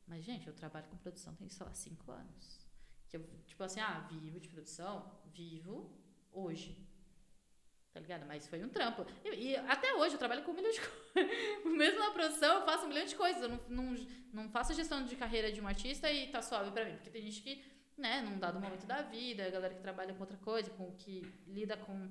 Mas, 0.08 0.24
gente, 0.24 0.48
eu 0.48 0.54
trabalho 0.54 0.88
com 0.88 0.98
produção 0.98 1.36
tem, 1.36 1.50
sei 1.50 1.66
lá, 1.66 1.74
cinco 1.74 2.12
anos. 2.12 2.68
Que 3.10 3.18
eu, 3.18 3.26
tipo 3.46 3.64
assim, 3.64 3.80
ah, 3.80 4.08
vivo 4.10 4.40
de 4.40 4.50
produção, 4.50 5.20
vivo 5.26 5.92
hoje. 6.32 6.88
Tá 7.94 8.00
ligado? 8.00 8.26
Mas 8.26 8.48
foi 8.48 8.64
um 8.64 8.70
trampo. 8.70 9.06
E, 9.26 9.30
e 9.30 9.56
até 9.56 9.94
hoje 9.96 10.16
eu 10.16 10.20
trabalho 10.20 10.44
com 10.44 10.52
um 10.52 10.54
milhão 10.54 10.72
de 10.72 10.80
coisas. 10.82 11.66
Mesmo 11.66 12.00
na 12.00 12.12
produção, 12.12 12.60
eu 12.60 12.66
faço 12.66 12.86
um 12.86 12.90
milhão 12.90 13.06
de 13.06 13.16
coisas. 13.16 13.42
Eu 13.42 13.50
não, 13.50 13.60
não, 13.70 13.96
não 14.34 14.50
faço 14.50 14.74
gestão 14.74 15.04
de 15.04 15.16
carreira 15.16 15.52
de 15.52 15.60
um 15.60 15.68
artista 15.68 16.12
e 16.12 16.32
tá 16.32 16.42
suave 16.42 16.72
pra 16.72 16.86
mim. 16.86 16.96
Porque 16.96 17.10
tem 17.10 17.22
gente 17.24 17.42
que, 17.42 17.64
né, 17.98 18.22
num 18.22 18.38
dado 18.38 18.60
momento 18.60 18.86
da 18.86 19.02
vida, 19.02 19.46
a 19.46 19.50
galera 19.50 19.74
que 19.74 19.82
trabalha 19.82 20.14
com 20.14 20.22
outra 20.22 20.38
coisa, 20.38 20.70
com 20.72 20.92
que 20.92 21.22
lida 21.48 21.76
com, 21.76 22.08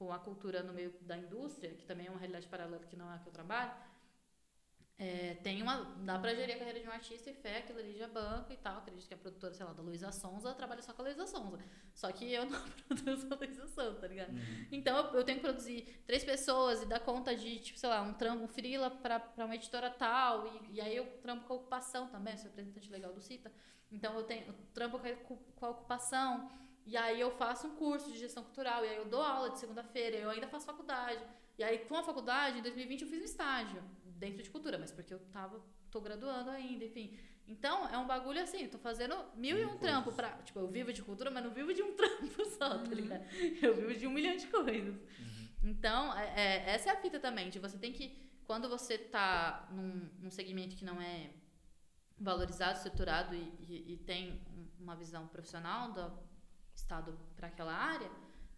com 0.00 0.10
a 0.10 0.18
cultura 0.18 0.62
no 0.62 0.72
meio 0.72 0.94
da 1.02 1.14
indústria, 1.14 1.74
que 1.74 1.84
também 1.84 2.06
é 2.06 2.10
uma 2.10 2.18
realidade 2.18 2.48
paralela 2.48 2.82
que 2.86 2.96
não 2.96 3.12
é 3.12 3.16
a 3.16 3.18
que 3.18 3.28
eu 3.28 3.32
trabalho. 3.32 3.70
É, 4.98 5.34
tem 5.42 5.60
uma. 5.60 5.76
Dá 6.04 6.18
pra 6.18 6.34
gerir 6.34 6.56
a 6.56 6.58
carreira 6.58 6.80
de 6.80 6.88
um 6.88 6.90
artista 6.90 7.30
e 7.30 7.34
fé, 7.34 7.58
aquilo 7.58 7.78
ali 7.78 7.94
já 7.98 8.08
banco 8.08 8.50
e 8.50 8.56
tal. 8.56 8.78
Acredito 8.78 9.06
que 9.06 9.12
a 9.12 9.18
produtora, 9.18 9.52
sei 9.52 9.66
lá, 9.66 9.74
da 9.74 9.82
Luísa 9.82 10.10
Sonza 10.10 10.54
trabalha 10.54 10.80
só 10.80 10.94
com 10.94 11.02
a 11.02 11.04
Luísa 11.04 11.26
Sonza. 11.26 11.58
Só 11.94 12.10
que 12.12 12.32
eu 12.32 12.46
não 12.46 12.60
produzo 12.88 13.28
a 13.30 13.36
Luísa 13.36 13.66
Sonza, 13.66 14.00
tá 14.00 14.06
ligado? 14.06 14.32
Então 14.72 14.96
eu, 14.96 15.18
eu 15.18 15.24
tenho 15.24 15.38
que 15.38 15.44
produzir 15.44 16.02
três 16.06 16.24
pessoas 16.24 16.82
e 16.82 16.86
dar 16.86 17.00
conta 17.00 17.36
de, 17.36 17.58
tipo, 17.60 17.78
sei 17.78 17.90
lá, 17.90 18.00
um 18.00 18.14
trampo, 18.14 18.44
um 18.44 18.48
freela 18.48 18.90
pra, 18.90 19.20
pra 19.20 19.44
uma 19.44 19.54
editora 19.54 19.90
tal. 19.90 20.46
E, 20.46 20.76
e 20.76 20.80
aí 20.80 20.96
eu 20.96 21.06
trampo 21.20 21.46
com 21.46 21.52
a 21.52 21.56
ocupação 21.56 22.08
também, 22.08 22.36
sou 22.38 22.46
representante 22.46 22.90
legal 22.90 23.12
do 23.12 23.20
CITA. 23.20 23.52
Então 23.90 24.14
eu 24.16 24.24
tenho 24.24 24.46
eu 24.46 24.54
trampo 24.72 24.98
com 24.98 25.06
a, 25.06 25.36
com 25.56 25.66
a 25.66 25.70
ocupação. 25.70 26.50
E 26.92 26.96
aí 26.96 27.18
eu 27.20 27.30
faço 27.42 27.66
um 27.68 27.74
curso 27.76 28.10
de 28.12 28.18
gestão 28.18 28.42
cultural. 28.42 28.84
E 28.84 28.88
aí 28.88 28.96
eu 28.96 29.06
dou 29.14 29.22
aula 29.22 29.48
de 29.50 29.58
segunda-feira. 29.58 30.16
Eu 30.16 30.28
ainda 30.30 30.48
faço 30.48 30.66
faculdade. 30.66 31.22
E 31.58 31.62
aí, 31.62 31.78
com 31.88 31.96
a 31.96 32.02
faculdade, 32.02 32.58
em 32.58 32.62
2020, 32.62 33.02
eu 33.02 33.08
fiz 33.08 33.20
um 33.20 33.24
estágio 33.24 33.82
dentro 34.24 34.42
de 34.42 34.50
cultura, 34.50 34.76
mas 34.78 34.90
porque 34.90 35.12
eu 35.14 35.20
tava, 35.30 35.62
tô 35.90 36.00
graduando 36.00 36.50
ainda, 36.50 36.84
enfim. 36.84 37.06
Então, 37.46 37.86
é 37.88 37.98
um 37.98 38.06
bagulho 38.06 38.40
assim, 38.42 38.66
tô 38.68 38.78
fazendo 38.78 39.14
mil 39.36 39.56
e 39.58 39.64
um 39.64 39.76
trampo 39.78 40.10
pra. 40.12 40.30
Tipo, 40.42 40.58
eu 40.60 40.68
vivo 40.68 40.92
de 40.92 41.02
cultura, 41.02 41.30
mas 41.30 41.44
não 41.44 41.50
vivo 41.52 41.72
de 41.74 41.82
um 41.82 41.92
trampo 42.00 42.44
só, 42.56 42.70
tá 42.78 42.94
ligado? 42.94 43.24
Eu 43.62 43.74
vivo 43.74 43.94
de 43.94 44.06
um 44.06 44.10
milhão 44.10 44.36
de 44.36 44.46
coisas. 44.48 44.96
Então, 45.62 46.16
é, 46.16 46.26
é- 46.44 46.70
essa 46.74 46.88
é 46.90 46.92
a 46.92 46.96
fita 46.96 47.18
também, 47.20 47.50
de 47.50 47.58
você 47.58 47.76
tem 47.78 47.92
que. 47.92 48.16
Quando 48.46 48.68
você 48.68 48.96
tá 48.98 49.68
num, 49.70 50.08
num 50.20 50.30
segmento 50.30 50.74
que 50.76 50.84
não 50.84 51.00
é 51.00 51.30
valorizado, 52.18 52.76
estruturado 52.78 53.34
e, 53.34 53.52
e- 53.68 53.92
e 53.92 53.96
tem 53.98 54.40
um- 54.56 54.68
uma 54.84 54.96
visão 54.96 55.26
profissional 55.28 55.92
do 55.92 56.29
Estado 56.74 57.18
para 57.36 57.48
aquela 57.48 57.72
área, 57.74 58.10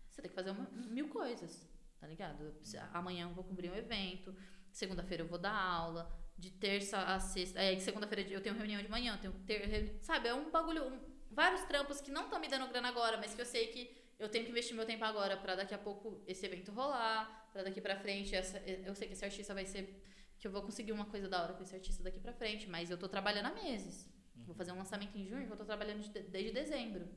você 0.09 0.20
tem 0.22 0.28
que 0.28 0.34
fazer 0.34 0.51
uma- 0.51 0.68
mil 0.70 1.09
coisas, 1.09 1.68
tá 2.01 2.06
ligado? 2.06 2.55
Amanhã 2.93 3.26
eu 3.28 3.34
vou 3.34 3.44
cobrir 3.44 3.70
um 3.70 3.74
evento, 3.74 4.34
segunda-feira 4.70 5.22
eu 5.22 5.28
vou 5.28 5.39
dar 5.39 5.55
aula, 5.55 6.10
de 6.39 6.51
terça 6.51 6.98
a 6.98 7.20
sexta. 7.20 7.60
É, 7.60 7.78
segunda-feira 7.78 8.22
eu 8.30 8.40
tenho 8.43 8.55
reunião 8.56 8.80
de 8.82 8.89
manhã, 8.89 9.14
eu 9.14 9.20
tenho 9.20 9.32
ter, 9.44 9.98
sabe? 10.02 10.28
É 10.28 10.34
um 10.34 10.51
bagulho, 10.51 10.86
um- 10.89 11.01
vários 11.30 11.62
trampos 11.64 12.01
que 12.01 12.10
não 12.10 12.24
estão 12.24 12.40
me 12.40 12.48
dando 12.48 12.68
grana 12.68 12.89
agora, 12.89 13.16
mas 13.18 13.34
que 13.34 13.40
eu 13.40 13.47
sei 13.47 13.68
que 13.68 13.97
eu 14.18 14.28
tenho 14.28 14.44
que 14.44 14.51
investir 14.51 14.74
meu 14.76 14.86
tempo 14.86 15.05
agora 15.05 15.36
para 15.36 15.56
daqui 15.56 15.74
a 15.74 15.78
pouco 15.78 16.22
esse 16.26 16.44
evento 16.47 16.72
rolar, 16.72 17.48
para 17.52 17.64
daqui 17.64 17.80
para 17.80 17.97
frente 17.97 18.34
essa, 18.34 18.59
eu 18.60 18.94
sei 18.94 19.09
que 19.09 19.14
esse 19.14 19.24
artista 19.24 19.52
vai 19.55 19.64
ser 19.66 20.02
que 20.39 20.47
eu 20.47 20.51
vou 20.52 20.62
conseguir 20.62 20.93
uma 20.93 21.05
coisa 21.06 21.28
da 21.28 21.43
hora 21.43 21.52
com 21.55 21.62
esse 21.62 21.74
artista 21.74 22.02
daqui 22.02 22.18
para 22.18 22.32
frente, 22.32 22.68
mas 22.68 22.90
eu 22.90 22.98
tô 22.98 23.09
trabalhando 23.09 23.47
há 23.47 23.55
meses. 23.55 24.09
Vou 24.34 24.55
fazer 24.55 24.72
um 24.72 24.78
lançamento 24.78 25.16
em 25.16 25.24
junho, 25.24 25.48
eu 25.48 25.56
tô 25.56 25.64
trabalhando 25.64 26.01
de- 26.02 26.22
desde 26.22 26.51
dezembro. 26.52 27.09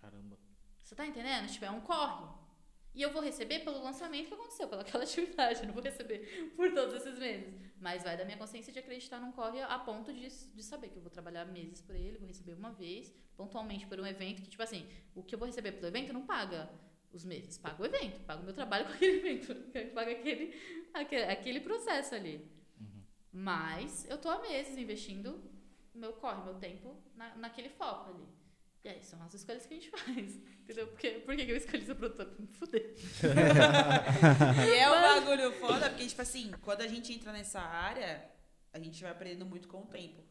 Caramba. 0.00 0.38
Você 0.82 0.94
tá 0.94 1.06
entendendo? 1.06 1.50
Tipo, 1.50 1.64
é 1.64 1.70
um 1.70 1.80
corre. 1.80 2.26
E 2.92 3.02
eu 3.02 3.12
vou 3.12 3.22
receber 3.22 3.60
pelo 3.60 3.82
lançamento 3.82 4.28
que 4.28 4.34
aconteceu, 4.34 4.68
pelaquela 4.68 5.04
atividade. 5.04 5.60
Eu 5.60 5.66
não 5.66 5.74
vou 5.74 5.82
receber 5.82 6.52
por 6.56 6.72
todos 6.74 6.94
esses 6.94 7.18
meses. 7.18 7.54
Mas 7.78 8.02
vai 8.02 8.16
da 8.16 8.24
minha 8.24 8.36
consciência 8.36 8.72
de 8.72 8.78
acreditar 8.78 9.20
num 9.20 9.32
corre 9.32 9.62
a 9.62 9.78
ponto 9.78 10.12
de, 10.12 10.28
de 10.28 10.62
saber 10.62 10.88
que 10.88 10.96
eu 10.96 11.02
vou 11.02 11.10
trabalhar 11.10 11.44
meses 11.44 11.80
por 11.80 11.94
ele, 11.94 12.18
vou 12.18 12.26
receber 12.26 12.54
uma 12.54 12.72
vez, 12.72 13.14
pontualmente 13.36 13.86
por 13.86 14.00
um 14.00 14.06
evento 14.06 14.42
que, 14.42 14.50
tipo 14.50 14.62
assim, 14.62 14.86
o 15.14 15.22
que 15.22 15.34
eu 15.34 15.38
vou 15.38 15.46
receber 15.46 15.72
pelo 15.72 15.86
evento 15.86 16.12
não 16.12 16.26
paga 16.26 16.68
os 17.12 17.24
meses, 17.24 17.56
paga 17.56 17.82
o 17.82 17.86
evento, 17.86 18.20
paga 18.24 18.42
o 18.42 18.44
meu 18.44 18.54
trabalho 18.54 18.86
com 18.90 18.92
aquele 18.92 19.18
evento, 19.18 19.54
paga 19.94 20.12
aquele, 20.12 20.54
aquele, 20.92 21.24
aquele 21.24 21.60
processo 21.60 22.14
ali. 22.14 22.50
Mas 23.32 24.08
eu 24.10 24.18
tô 24.18 24.28
há 24.28 24.40
meses 24.40 24.76
investindo 24.76 25.40
meu 25.94 26.12
corre, 26.14 26.42
meu 26.42 26.54
tempo 26.54 26.96
na, 27.14 27.36
naquele 27.36 27.68
foco 27.68 28.10
ali. 28.10 28.26
E 28.82 28.88
aí, 28.88 29.02
são 29.02 29.22
as 29.22 29.34
escolhas 29.34 29.66
que 29.66 29.74
a 29.74 29.76
gente 29.76 29.90
faz. 29.90 30.40
Entendeu? 30.62 30.86
Porque, 30.86 31.10
por 31.10 31.36
que 31.36 31.42
eu 31.42 31.56
escolhi 31.56 31.82
essa 31.82 31.94
produtora? 31.94 32.30
Pra 32.30 32.40
me 32.40 32.48
fuder. 32.48 32.94
E 34.66 34.74
é 34.78 34.90
um 34.90 35.20
bagulho 35.20 35.52
foda, 35.52 35.90
porque, 35.90 36.06
tipo 36.06 36.22
assim, 36.22 36.50
quando 36.62 36.80
a 36.80 36.86
gente 36.86 37.12
entra 37.12 37.32
nessa 37.32 37.60
área, 37.60 38.24
a 38.72 38.78
gente 38.78 39.02
vai 39.02 39.12
aprendendo 39.12 39.44
muito 39.44 39.68
com 39.68 39.82
o 39.82 39.86
tempo. 39.86 40.22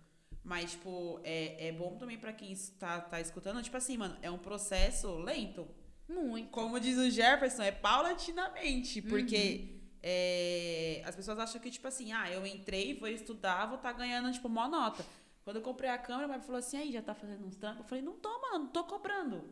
Mas, 0.44 0.72
tipo, 0.72 1.20
é, 1.24 1.68
é 1.68 1.72
bom 1.72 1.96
também 1.98 2.18
pra 2.18 2.34
quem 2.34 2.52
está 2.52 3.02
tá 3.02 3.22
escutando, 3.22 3.62
tipo 3.62 3.78
assim, 3.78 3.98
mano, 3.98 4.18
é 4.22 4.32
um 4.32 4.38
processo 4.38 5.16
lento. 5.18 5.68
Muito. 6.08 6.50
Como 6.50 6.80
diz 6.80 6.98
o 6.98 7.10
Jefferson, 7.10 7.62
é 7.62 7.72
paulatinamente. 7.72 9.02
Porque 9.02 9.80
é, 10.02 11.04
as 11.06 11.16
pessoas 11.16 11.38
acham 11.38 11.62
que, 11.62 11.70
tipo 11.70 11.88
assim, 11.88 12.12
ah, 12.14 12.32
eu 12.32 12.46
entrei, 12.46 12.98
vou 12.98 13.08
estudar, 13.08 13.68
vou 13.68 13.78
estar 13.78 13.94
ganhando, 13.94 14.32
tipo, 14.32 14.50
mó 14.50 14.68
nota. 14.68 15.06
Quando 15.50 15.56
eu 15.56 15.64
comprei 15.64 15.90
a 15.90 15.98
câmera, 15.98 16.28
o 16.28 16.30
pai 16.30 16.40
falou 16.42 16.60
assim, 16.60 16.78
aí, 16.78 16.92
já 16.92 17.02
tá 17.02 17.16
fazendo 17.16 17.44
uns 17.44 17.56
trampos? 17.56 17.80
Eu 17.80 17.86
falei, 17.86 18.04
não 18.04 18.14
tô, 18.14 18.30
mano, 18.40 18.66
não 18.66 18.68
tô 18.68 18.84
cobrando. 18.84 19.44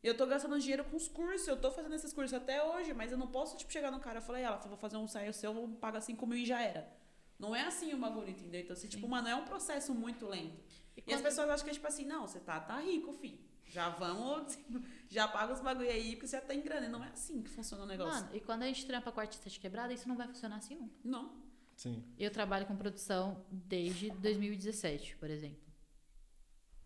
Eu 0.00 0.16
tô 0.16 0.24
gastando 0.24 0.56
dinheiro 0.60 0.84
com 0.84 0.96
os 0.96 1.08
cursos, 1.08 1.48
eu 1.48 1.56
tô 1.60 1.72
fazendo 1.72 1.92
esses 1.92 2.12
cursos 2.12 2.32
até 2.32 2.62
hoje, 2.62 2.94
mas 2.94 3.10
eu 3.10 3.18
não 3.18 3.26
posso, 3.26 3.56
tipo, 3.56 3.72
chegar 3.72 3.90
no 3.90 3.98
cara 3.98 4.20
e 4.20 4.22
falar, 4.22 4.38
ela, 4.38 4.58
vou 4.58 4.76
fazer 4.76 4.96
um 4.96 5.02
ensaio 5.06 5.34
seu, 5.34 5.52
vou 5.52 5.66
pagar 5.70 6.02
5 6.02 6.24
mil 6.24 6.38
e 6.38 6.46
já 6.46 6.62
era. 6.62 6.88
Não 7.36 7.52
é 7.52 7.62
assim 7.62 7.92
o 7.92 7.98
bagulho, 7.98 8.30
entendeu? 8.30 8.60
Então, 8.60 8.74
assim, 8.74 8.86
tipo, 8.86 9.08
mano, 9.08 9.26
é 9.26 9.34
um 9.34 9.44
processo 9.44 9.92
muito 9.92 10.24
lento. 10.24 10.56
E, 10.96 11.00
as 11.00 11.04
quando- 11.04 11.22
pessoas 11.24 11.50
acham 11.50 11.64
que 11.64 11.70
é 11.70 11.74
tipo 11.74 11.86
assim, 11.88 12.04
não, 12.04 12.28
você 12.28 12.38
tá, 12.38 12.60
tá 12.60 12.78
rico, 12.78 13.12
filho. 13.14 13.40
Já 13.66 13.88
vamos, 13.88 14.56
já 15.10 15.26
paga 15.26 15.52
os 15.52 15.60
bagulho 15.60 15.90
aí, 15.90 16.12
porque 16.12 16.28
você 16.28 16.36
já 16.36 16.42
tá 16.42 16.54
em 16.54 16.60
grana. 16.60 16.86
E 16.86 16.88
não 16.88 17.02
é 17.02 17.08
assim 17.08 17.42
que 17.42 17.50
funciona 17.50 17.82
o 17.82 17.86
negócio. 17.86 18.22
Mano, 18.24 18.36
e 18.36 18.40
quando 18.40 18.62
a 18.62 18.66
gente 18.66 18.86
trampa 18.86 19.10
com 19.10 19.18
artista 19.18 19.50
de 19.50 19.58
quebrada, 19.58 19.92
isso 19.92 20.08
não 20.08 20.16
vai 20.16 20.28
funcionar 20.28 20.58
assim 20.58 20.76
nunca. 20.76 20.94
Não. 21.02 21.39
Sim. 21.80 22.04
Eu 22.18 22.30
trabalho 22.30 22.66
com 22.66 22.76
produção 22.76 23.42
desde 23.50 24.10
2017, 24.10 25.16
por 25.16 25.30
exemplo. 25.30 25.66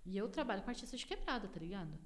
E 0.06 0.16
eu 0.16 0.28
trabalho 0.28 0.62
com 0.62 0.70
artista 0.70 0.96
de 0.96 1.04
quebrada, 1.04 1.48
tá 1.48 1.58
ligado? 1.58 1.98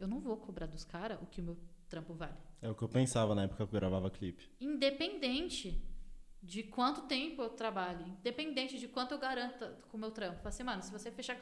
Eu 0.00 0.08
não 0.08 0.18
vou 0.18 0.36
cobrar 0.36 0.66
dos 0.66 0.82
caras 0.84 1.16
o 1.22 1.26
que 1.26 1.40
o 1.40 1.44
meu 1.44 1.56
trampo 1.88 2.12
vale. 2.12 2.34
É 2.60 2.68
o 2.68 2.74
que 2.74 2.82
eu 2.82 2.88
pensava 2.88 3.36
na 3.36 3.44
época 3.44 3.58
que 3.58 3.76
eu 3.76 3.80
gravava 3.80 4.10
clipe. 4.10 4.50
Independente 4.60 5.80
de 6.42 6.64
quanto 6.64 7.02
tempo 7.02 7.40
eu 7.40 7.50
trabalho, 7.50 8.04
independente 8.04 8.80
de 8.80 8.88
quanto 8.88 9.12
eu 9.12 9.18
garanto 9.18 9.64
com 9.88 9.96
o 9.96 10.00
meu 10.00 10.10
trampo. 10.10 10.38
Fala 10.38 10.48
assim, 10.48 10.64
mano, 10.64 10.82
se 10.82 10.90
você 10.90 11.12
fechar 11.12 11.38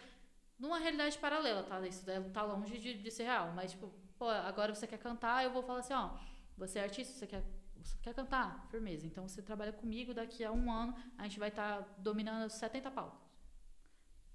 numa 0.59 0.79
realidade 0.79 1.17
paralela, 1.17 1.63
tá? 1.63 1.81
Isso 1.89 2.05
daí 2.05 2.23
tá 2.29 2.43
longe 2.43 2.77
de, 2.79 2.99
de 2.99 3.11
ser 3.11 3.23
real. 3.23 3.51
Mas, 3.55 3.71
tipo, 3.71 3.91
pô, 4.19 4.29
agora 4.29 4.75
você 4.75 4.87
quer 4.87 4.99
cantar, 4.99 5.43
eu 5.43 5.55
vou 5.55 5.63
falar 5.63 5.79
assim, 5.79 5.95
ó, 5.95 6.19
você 6.55 6.81
é 6.81 6.83
artista, 6.83 7.15
você 7.15 7.27
quer, 7.27 7.43
você 7.83 7.97
quer 8.03 8.15
cantar? 8.15 8.67
Firmeza. 8.71 9.07
Então 9.07 9.29
você 9.29 9.43
trabalha 9.43 9.73
comigo, 9.73 10.15
daqui 10.15 10.45
a 10.45 10.53
um 10.53 10.71
ano 10.71 10.95
a 11.19 11.25
gente 11.25 11.39
vai 11.39 11.49
estar 11.49 11.81
dominando 11.99 12.49
70 12.49 12.91
pautas. 12.91 13.21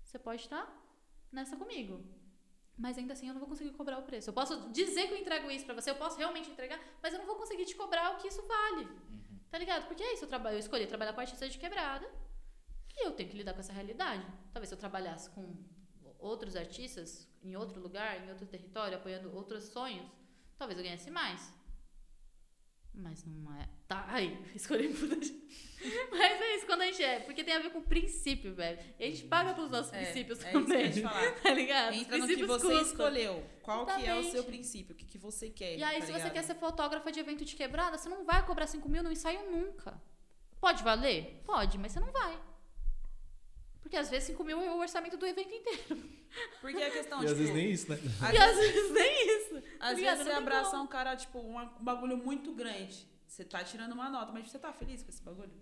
Você 0.04 0.18
pode 0.18 0.42
estar 0.42 0.66
nessa 1.32 1.56
comigo. 1.56 2.04
Mas 2.78 2.98
ainda 2.98 3.14
assim 3.14 3.28
eu 3.28 3.34
não 3.34 3.40
vou 3.40 3.50
conseguir 3.50 3.72
cobrar 3.72 3.98
o 3.98 4.04
preço. 4.04 4.30
Eu 4.30 4.34
posso 4.34 4.70
dizer 4.70 5.08
que 5.08 5.14
eu 5.14 5.18
entrego 5.18 5.50
isso 5.50 5.66
pra 5.66 5.74
você, 5.74 5.90
eu 5.90 5.96
posso 5.96 6.18
realmente 6.18 6.50
entregar, 6.50 6.80
mas 7.02 7.14
eu 7.14 7.20
não 7.20 7.26
vou 7.26 7.36
conseguir 7.36 7.66
te 7.66 7.76
cobrar 7.76 8.12
o 8.12 8.18
que 8.18 8.28
isso 8.28 8.42
vale. 8.48 8.88
Tá 9.50 9.58
ligado? 9.58 9.88
Porque 9.88 10.04
é 10.04 10.14
isso, 10.14 10.26
eu, 10.26 10.30
trabalho, 10.30 10.56
eu 10.56 10.60
escolhi 10.60 10.86
trabalhar 10.86 11.14
com 11.14 11.22
artista 11.22 11.50
de 11.50 11.58
quebrada 11.58 12.08
e 12.96 13.06
eu 13.06 13.12
tenho 13.14 13.30
que 13.30 13.38
lidar 13.38 13.54
com 13.54 13.62
essa 13.62 13.74
realidade. 13.74 14.26
Talvez 14.54 14.70
se 14.70 14.76
eu 14.76 14.80
trabalhasse 14.80 15.30
com 15.32 15.56
outros 16.20 16.56
artistas 16.56 17.28
em 17.42 17.56
outro 17.56 17.82
lugar, 17.82 18.24
em 18.24 18.30
outro 18.30 18.46
território, 18.46 18.98
apoiando 18.98 19.36
outros 19.36 19.64
sonhos, 19.66 20.06
talvez 20.58 20.78
eu 20.78 20.84
ganhasse 20.84 21.10
mais. 21.10 21.54
Mas 22.94 23.24
não 23.26 23.54
é. 23.56 23.68
Tá, 23.88 24.06
aí, 24.10 24.38
escolhi 24.56 24.90
por 24.90 25.08
Mas 25.10 26.42
é 26.42 26.56
isso, 26.56 26.66
quando 26.66 26.82
a 26.82 26.86
gente 26.88 27.04
é. 27.04 27.20
Porque 27.20 27.44
tem 27.44 27.54
a 27.56 27.60
ver 27.60 27.70
com 27.72 27.82
princípio, 27.82 28.54
velho. 28.56 28.80
E 29.00 29.04
a 29.04 29.10
gente 29.10 29.24
paga 29.26 29.54
pelos 29.54 29.70
nossos 29.70 29.94
É, 29.94 30.04
princípios 30.04 30.40
é 30.40 30.42
isso 30.42 30.52
que 30.52 30.58
eu 30.58 30.64
também. 30.66 30.86
ia 30.86 30.92
te 30.92 31.02
falar. 31.02 31.32
Tá 31.44 31.54
ligado? 31.54 31.94
Entra 31.94 32.18
no 32.18 32.28
que 32.28 32.46
você 32.46 32.66
custam. 32.68 32.82
escolheu. 32.82 33.44
Qual 33.62 33.86
que 33.86 33.92
é 33.92 33.96
o 33.96 34.00
Exatamente. 34.02 34.32
seu 34.32 34.44
princípio? 34.44 34.94
O 34.94 34.98
que, 34.98 35.06
que 35.06 35.18
você 35.20 35.50
quer? 35.50 35.78
E 35.78 35.84
aí, 35.84 36.00
tá 36.00 36.06
se 36.08 36.12
você 36.12 36.18
ligado? 36.18 36.34
quer 36.34 36.44
ser 36.44 36.56
fotógrafa 36.56 37.12
de 37.12 37.20
evento 37.20 37.46
de 37.46 37.56
quebrada, 37.56 37.98
você 37.98 38.10
não 38.10 38.26
vai 38.26 38.44
cobrar 38.46 38.66
5 38.66 38.90
mil 38.90 39.04
no 39.04 39.12
ensaio 39.12 39.52
nunca. 39.52 40.02
Pode 40.60 40.84
valer? 40.84 41.42
Pode, 41.46 41.78
mas 41.78 41.92
você 41.92 42.00
não 42.00 42.12
vai. 42.12 42.40
Porque 43.88 43.96
às 43.96 44.10
vezes 44.10 44.28
5 44.28 44.44
mil 44.44 44.60
é 44.62 44.70
o 44.70 44.80
orçamento 44.80 45.16
do 45.16 45.26
evento 45.26 45.50
inteiro. 45.54 46.10
Porque 46.60 46.84
a 46.84 46.92
questão, 46.92 47.22
E 47.24 47.26
às 47.26 47.32
tipo, 47.32 47.38
vezes 47.40 47.56
nem 47.56 47.72
isso, 47.72 47.90
né? 47.90 47.98
às 48.22 48.34
e 48.34 48.38
vezes- 48.38 48.42
às 48.42 48.58
vezes 48.74 48.92
nem 48.92 49.38
isso. 49.38 49.64
Às 49.80 49.98
vezes 49.98 50.24
você 50.26 50.32
abraça 50.32 50.72
como. 50.72 50.84
um 50.84 50.88
cara, 50.88 51.16
tipo, 51.16 51.40
um 51.40 51.70
bagulho 51.80 52.18
muito 52.18 52.52
grande. 52.54 53.08
Você 53.26 53.46
tá 53.46 53.64
tirando 53.64 53.94
uma 53.94 54.10
nota, 54.10 54.34
mas 54.34 54.52
você 54.52 54.60
tá 54.60 54.74
feliz 54.74 55.02
com 55.04 55.10
esse 55.10 55.22
bagulho? 55.24 55.54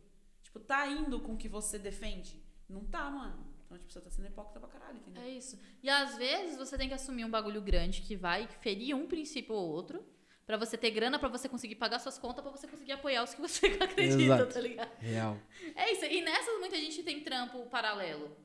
Tipo, 0.42 0.60
tá 0.60 0.88
indo 0.88 1.20
com 1.20 1.34
o 1.34 1.38
que 1.38 1.48
você 1.48 1.78
defende? 1.78 2.44
Não 2.68 2.84
tá, 2.86 3.12
mano. 3.12 3.46
Então, 3.66 3.78
tipo, 3.78 3.92
você 3.94 4.02
tá 4.02 4.10
sendo 4.10 4.28
hipócrita 4.28 4.60
pra 4.60 4.70
caralho, 4.70 4.98
entendeu? 4.98 5.22
É 5.22 5.30
isso. 5.30 5.60
E 5.84 5.90
às 5.90 6.18
vezes 6.18 6.58
você 6.58 6.78
tem 6.80 6.88
que 6.88 6.96
assumir 6.96 7.26
um 7.26 7.30
bagulho 7.30 7.62
grande 7.62 8.02
que 8.02 8.16
vai 8.16 8.48
ferir 8.48 8.96
um 8.96 9.06
princípio 9.08 9.54
ou 9.54 9.70
outro. 9.70 10.04
Pra 10.46 10.58
você 10.58 10.78
ter 10.78 10.92
grana, 10.92 11.18
pra 11.18 11.28
você 11.28 11.50
conseguir 11.50 11.76
pagar 11.76 11.98
suas 12.00 12.18
contas, 12.20 12.44
pra 12.44 12.52
você 12.52 12.68
conseguir 12.68 12.92
apoiar 12.92 13.24
os 13.24 13.34
que 13.34 13.42
você 13.42 13.66
acredita, 13.82 14.22
Exato. 14.36 14.54
tá 14.54 14.60
ligado? 14.62 14.92
Real. 15.00 15.38
É 15.76 15.92
isso. 15.92 16.06
E 16.06 16.22
nessas 16.22 16.60
muita 16.60 16.76
gente 16.78 17.02
tem 17.02 17.22
trampo 17.22 17.66
paralelo. 17.68 18.36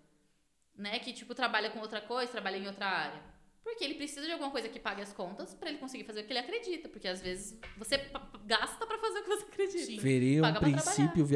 Né? 0.77 0.99
Que, 0.99 1.13
tipo, 1.13 1.35
trabalha 1.35 1.69
com 1.71 1.79
outra 1.81 2.01
coisa, 2.01 2.33
trabalha 2.33 2.57
em 2.57 2.67
outra 2.67 2.87
área. 2.87 3.21
Porque 3.63 3.85
ele 3.85 3.95
precisa 3.95 4.25
de 4.25 4.33
alguma 4.33 4.51
coisa 4.51 4.69
que 4.71 4.81
pague 4.81 5.03
as 5.03 5.13
contas 5.13 5.53
pra 5.55 5.69
ele 5.69 5.79
conseguir 5.79 6.05
fazer 6.05 6.23
o 6.23 6.25
que 6.25 6.33
ele 6.33 6.39
acredita. 6.39 6.89
Porque 6.89 7.07
às 7.07 7.21
vezes 7.21 7.59
você 7.77 7.99
gasta 8.47 8.87
pra 8.87 8.97
fazer 8.99 9.19
o 9.19 9.23
que 9.23 9.29
você 9.29 9.45
acredita. 9.45 9.85
Sim. 9.85 9.99
Ferir 10.01 10.43
um 10.43 10.55
princípio 10.55 11.27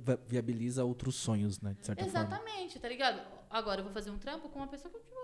va- 0.00 0.18
viabiliza 0.26 0.84
outros 0.84 1.14
sonhos, 1.14 1.60
né? 1.60 1.76
De 1.78 1.86
certa 1.86 2.04
forma. 2.04 2.18
Exatamente, 2.26 2.80
tá 2.80 2.88
ligado? 2.88 3.22
Agora 3.48 3.80
eu 3.80 3.84
vou 3.84 3.92
fazer 3.92 4.10
um 4.10 4.18
trampo 4.18 4.48
com 4.48 4.58
uma 4.58 4.66
pessoa 4.66 4.92
que, 4.92 4.98
tipo, 4.98 5.14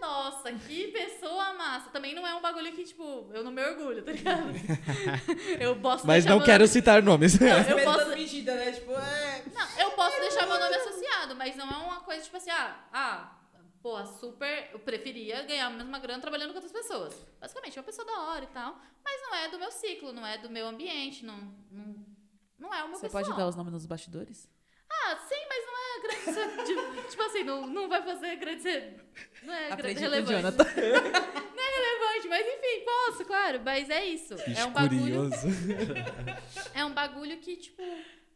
não 0.00 0.08
é 0.08 0.12
nossa, 0.24 0.52
que 0.52 0.88
pessoa 0.88 1.52
massa. 1.54 1.90
Também 1.90 2.14
não 2.14 2.26
é 2.26 2.34
um 2.34 2.40
bagulho 2.40 2.72
que, 2.72 2.84
tipo, 2.84 3.30
eu 3.32 3.42
não 3.44 3.50
me 3.50 3.62
orgulho, 3.64 4.02
tá 4.02 4.12
ligado? 4.12 4.42
eu 5.60 5.76
posso 5.80 6.06
Mas 6.06 6.24
não 6.24 6.40
quero 6.40 6.64
nome- 6.64 6.68
citar 6.68 7.02
nomes. 7.02 7.40
eu 7.40 7.46
Respeitando 7.48 7.98
posso- 7.98 8.10
medida, 8.10 8.54
né? 8.54 8.72
Tipo, 8.72 8.92
é... 8.92 9.42
Não, 9.52 9.78
eu 9.80 9.90
posso 9.92 10.18
deixar 10.20 10.46
meu 10.46 10.58
nome 10.58 10.74
associado, 10.76 11.34
mas 11.36 11.56
não 11.56 11.68
é 11.68 11.76
uma 11.76 12.00
coisa 12.00 12.22
tipo 12.24 12.36
assim, 12.36 12.50
ah, 12.50 12.76
ah, 12.92 13.38
pô, 13.82 14.04
super. 14.06 14.70
Eu 14.72 14.78
preferia 14.80 15.42
ganhar 15.42 15.66
a 15.66 15.70
mesma 15.70 15.98
grana 15.98 16.20
trabalhando 16.20 16.50
com 16.50 16.56
outras 16.56 16.72
pessoas. 16.72 17.14
Basicamente, 17.40 17.76
é 17.78 17.80
uma 17.80 17.86
pessoa 17.86 18.06
da 18.06 18.20
hora 18.22 18.44
e 18.44 18.48
tal. 18.48 18.78
Mas 19.04 19.20
não 19.22 19.34
é 19.36 19.48
do 19.48 19.58
meu 19.58 19.70
ciclo, 19.70 20.12
não 20.12 20.26
é 20.26 20.38
do 20.38 20.48
meu 20.50 20.66
ambiente, 20.68 21.24
não. 21.24 21.36
Não, 21.70 22.06
não 22.58 22.74
é 22.74 22.82
o 22.84 22.88
meu 22.88 22.96
Você 22.96 23.06
pessoal. 23.06 23.24
pode 23.24 23.36
dar 23.36 23.46
os 23.48 23.56
nomes 23.56 23.72
nos 23.72 23.86
bastidores? 23.86 24.48
Ah, 24.90 25.16
sim, 25.28 25.46
mas 25.48 25.61
não 25.61 25.61
é 25.61 25.61
grande. 26.02 26.64
de- 26.66 27.02
tipo 27.10 27.22
assim, 27.22 27.44
não, 27.44 27.66
não 27.66 27.88
vai 27.88 28.02
fazer 28.02 28.36
grande. 28.36 28.96
Não 29.42 29.54
é 29.54 29.76
grande 29.76 30.00
relevante. 30.00 30.32
Jonathan. 30.32 30.64
Não 31.52 31.62
é 31.62 31.74
relevante, 31.74 32.28
mas 32.28 32.46
enfim, 32.46 32.84
posso, 32.84 33.24
claro. 33.24 33.60
Mas 33.64 33.88
é 33.90 34.04
isso. 34.04 34.34
É 34.56 34.64
um 34.64 34.72
bagulho. 34.72 35.30
É 36.74 36.84
um 36.84 36.92
bagulho 36.92 37.38
que, 37.38 37.56
tipo, 37.56 37.82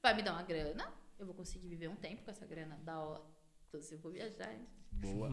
vai 0.03 0.15
me 0.15 0.23
dar 0.23 0.33
uma 0.33 0.43
grana. 0.43 0.93
Eu 1.19 1.27
vou 1.27 1.35
conseguir 1.35 1.69
viver 1.69 1.89
um 1.89 1.97
tempo 1.97 2.23
com 2.23 2.31
essa 2.31 2.47
grana 2.47 2.79
da 2.83 2.99
hora. 3.01 3.23
Inclusive, 3.69 3.97
eu 3.97 4.01
vou 4.01 4.13
viajar. 4.13 4.55
Boa. 4.93 5.31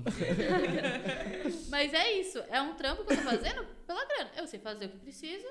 Mas 1.69 1.93
é 1.93 2.11
isso. 2.13 2.39
É 2.49 2.61
um 2.61 2.73
trampo 2.75 3.03
que 3.05 3.13
eu 3.13 3.17
tô 3.17 3.23
fazendo 3.23 3.65
pela 3.85 4.05
grana. 4.05 4.31
Eu 4.37 4.47
sei 4.47 4.59
fazer 4.59 4.85
o 4.85 4.89
que 4.89 4.97
precisa. 4.97 5.47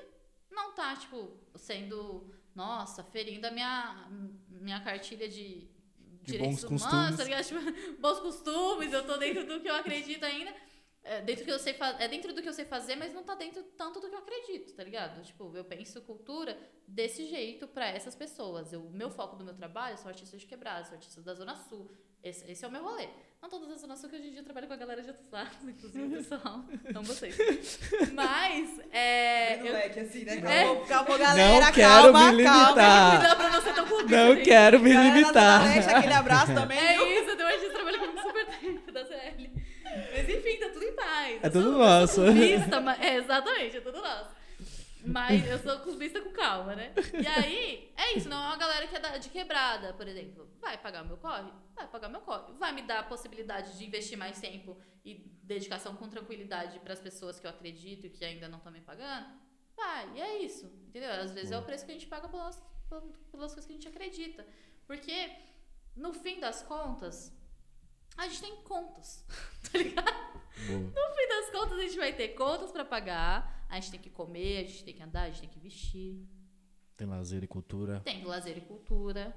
Não 0.51 0.73
tá, 0.73 0.95
tipo, 0.95 1.39
sendo, 1.55 2.31
nossa, 2.55 3.03
ferindo 3.03 3.47
a 3.47 3.51
minha, 3.51 4.07
minha 4.49 4.79
cartilha 4.81 5.27
de, 5.27 5.67
direitos 6.23 6.63
bons 6.63 6.83
humanos, 6.83 7.15
costumes. 7.15 7.17
tá 7.17 7.23
ligado? 7.23 7.43
Tipo, 7.45 7.99
bons 8.01 8.19
costumes, 8.19 8.93
eu 8.93 9.05
tô 9.05 9.17
dentro 9.17 9.45
do 9.45 9.59
que 9.59 9.69
eu 9.69 9.75
acredito 9.75 10.23
ainda. 10.23 10.53
É 11.05 11.21
dentro, 11.21 11.43
do 11.43 11.45
que 11.45 11.51
eu 11.51 11.59
sei 11.59 11.75
é 11.99 12.07
dentro 12.07 12.33
do 12.33 12.41
que 12.41 12.47
eu 12.47 12.53
sei 12.53 12.63
fazer, 12.63 12.95
mas 12.95 13.13
não 13.13 13.23
tá 13.23 13.35
dentro 13.35 13.61
tanto 13.77 13.99
do 13.99 14.07
que 14.07 14.15
eu 14.15 14.19
acredito, 14.19 14.73
tá 14.73 14.83
ligado? 14.85 15.21
Tipo, 15.21 15.51
eu 15.53 15.65
penso 15.65 16.01
cultura 16.01 16.57
desse 16.87 17.25
jeito 17.27 17.67
pra 17.67 17.87
essas 17.87 18.15
pessoas. 18.15 18.71
O 18.71 18.89
meu 18.89 19.09
foco 19.11 19.35
do 19.35 19.43
meu 19.43 19.53
trabalho 19.53 19.97
são 19.97 20.07
artistas 20.07 20.39
de 20.39 20.47
quebrada, 20.47 20.85
são 20.85 20.93
artistas 20.93 21.23
da 21.25 21.33
Zona 21.33 21.57
Sul. 21.57 21.91
Esse, 22.23 22.49
esse 22.51 22.63
é 22.63 22.67
o 22.67 22.71
meu 22.71 22.81
rolê. 22.83 23.07
Não 23.41 23.49
todas 23.49 23.67
da 23.67 23.75
Zona 23.75 23.97
Sul, 23.97 24.09
que 24.09 24.15
hoje 24.15 24.27
em 24.27 24.31
dia 24.31 24.39
eu 24.39 24.43
trabalho 24.45 24.67
com 24.67 24.73
a 24.73 24.77
galera 24.77 25.01
de 25.01 25.09
outros 25.09 25.29
lados, 25.29 25.57
inclusive 25.67 26.05
o 26.05 26.09
pessoal. 26.11 26.63
Não 26.93 27.03
vocês. 27.03 27.35
Mas, 28.13 28.79
é. 28.93 29.59
eu- 29.59 29.73
leque, 29.73 29.99
assim, 29.99 30.23
né? 30.23 30.37
É. 30.37 30.63
Calma, 30.63 30.85
calma, 30.87 31.17
galera. 31.17 31.65
Não 31.65 31.71
quero 31.73 32.03
calma, 32.13 32.31
me 32.31 32.43
calma. 32.45 32.61
limitar. 32.67 33.35
Pra 33.35 33.49
você 33.59 33.73
tão 33.73 33.85
com 33.85 34.01
Não 34.03 34.35
quero 34.41 34.79
me 34.79 34.93
Galera 34.93 35.15
limitar. 35.17 35.63
Leste, 35.65 35.93
aquele 35.93 36.13
abraço 36.13 36.53
também, 36.53 36.77
É 36.79 36.93
viu? 36.93 37.07
isso, 37.07 37.35
um 37.37 37.45
artista 37.45 37.67
que 37.67 37.73
trabalha 37.73 37.99
comigo 37.99 38.21
super 38.21 38.45
tempo 38.45 38.91
da 38.93 39.05
CL. 39.05 39.51
Mas 40.13 40.29
enfim, 40.29 40.57
tá 40.59 40.69
tudo 40.69 40.85
em 40.85 40.95
paz. 40.95 41.39
É 41.43 41.47
Eu 41.47 41.51
tudo 41.51 41.63
sou- 41.71 41.77
nosso. 41.79 42.13
Sou 42.15 42.23
clubista, 42.25 42.79
mas, 42.79 43.01
é, 43.01 43.15
exatamente, 43.17 43.77
é 43.77 43.81
tudo 43.81 44.01
nosso. 44.01 44.32
Mas 45.05 45.45
eu 45.45 45.59
sou 45.59 45.79
clubista 45.79 46.21
com 46.21 46.31
calma, 46.31 46.75
né? 46.75 46.93
E 47.21 47.27
aí, 47.27 47.93
é 47.95 48.17
isso, 48.17 48.29
não 48.29 48.41
é 48.41 48.47
uma 48.47 48.57
galera 48.57 48.87
que 48.87 48.95
é 48.95 49.19
de 49.19 49.29
quebrada, 49.29 49.93
por 49.93 50.07
exemplo. 50.07 50.49
Vai 50.59 50.77
pagar 50.77 51.03
meu 51.03 51.17
corre? 51.17 51.51
Vai 51.75 51.87
pagar 51.87 52.09
meu 52.09 52.21
corre. 52.21 52.53
Vai 52.53 52.71
me 52.71 52.81
dar 52.83 52.99
a 52.99 53.03
possibilidade 53.03 53.77
de 53.77 53.85
investir 53.85 54.17
mais 54.17 54.39
tempo 54.39 54.77
e 55.03 55.15
dedicação 55.43 55.95
com 55.95 56.07
tranquilidade 56.07 56.79
para 56.79 56.93
as 56.93 56.99
pessoas 56.99 57.39
que 57.39 57.45
eu 57.45 57.51
acredito 57.51 58.05
e 58.07 58.09
que 58.09 58.23
ainda 58.23 58.47
não 58.47 58.57
estão 58.57 58.71
me 58.71 58.81
pagando? 58.81 59.27
Vai, 59.75 60.15
e 60.15 60.21
é 60.21 60.37
isso. 60.43 60.65
Entendeu? 60.87 61.11
Às 61.11 61.31
vezes 61.31 61.51
é 61.51 61.57
o 61.57 61.63
preço 61.63 61.85
que 61.85 61.91
a 61.91 61.95
gente 61.95 62.07
paga 62.07 62.29
pelas, 62.29 62.63
pelas 63.31 63.53
coisas 63.53 63.65
que 63.65 63.73
a 63.73 63.75
gente 63.75 63.87
acredita. 63.87 64.45
Porque, 64.87 65.31
no 65.95 66.13
fim 66.13 66.39
das 66.39 66.61
contas, 66.63 67.35
a 68.17 68.27
gente 68.27 68.41
tem 68.41 68.55
contas, 68.63 69.25
tá 69.71 69.77
ligado? 69.77 70.41
Boa. 70.67 70.79
No 70.79 71.15
fim 71.15 71.27
das 71.27 71.49
contas, 71.51 71.79
a 71.79 71.81
gente 71.81 71.97
vai 71.97 72.13
ter 72.13 72.29
contas 72.29 72.71
pra 72.71 72.85
pagar, 72.85 73.65
a 73.69 73.75
gente 73.79 73.91
tem 73.91 73.99
que 73.99 74.09
comer, 74.09 74.57
a 74.65 74.67
gente 74.67 74.83
tem 74.83 74.93
que 74.93 75.01
andar, 75.03 75.23
a 75.23 75.29
gente 75.29 75.39
tem 75.41 75.49
que 75.49 75.59
vestir, 75.59 76.25
Tem 76.95 77.07
lazer 77.07 77.43
e 77.43 77.47
cultura. 77.47 77.99
tem 78.01 78.23
lazer 78.23 78.57
e 78.57 78.61
cultura. 78.61 79.35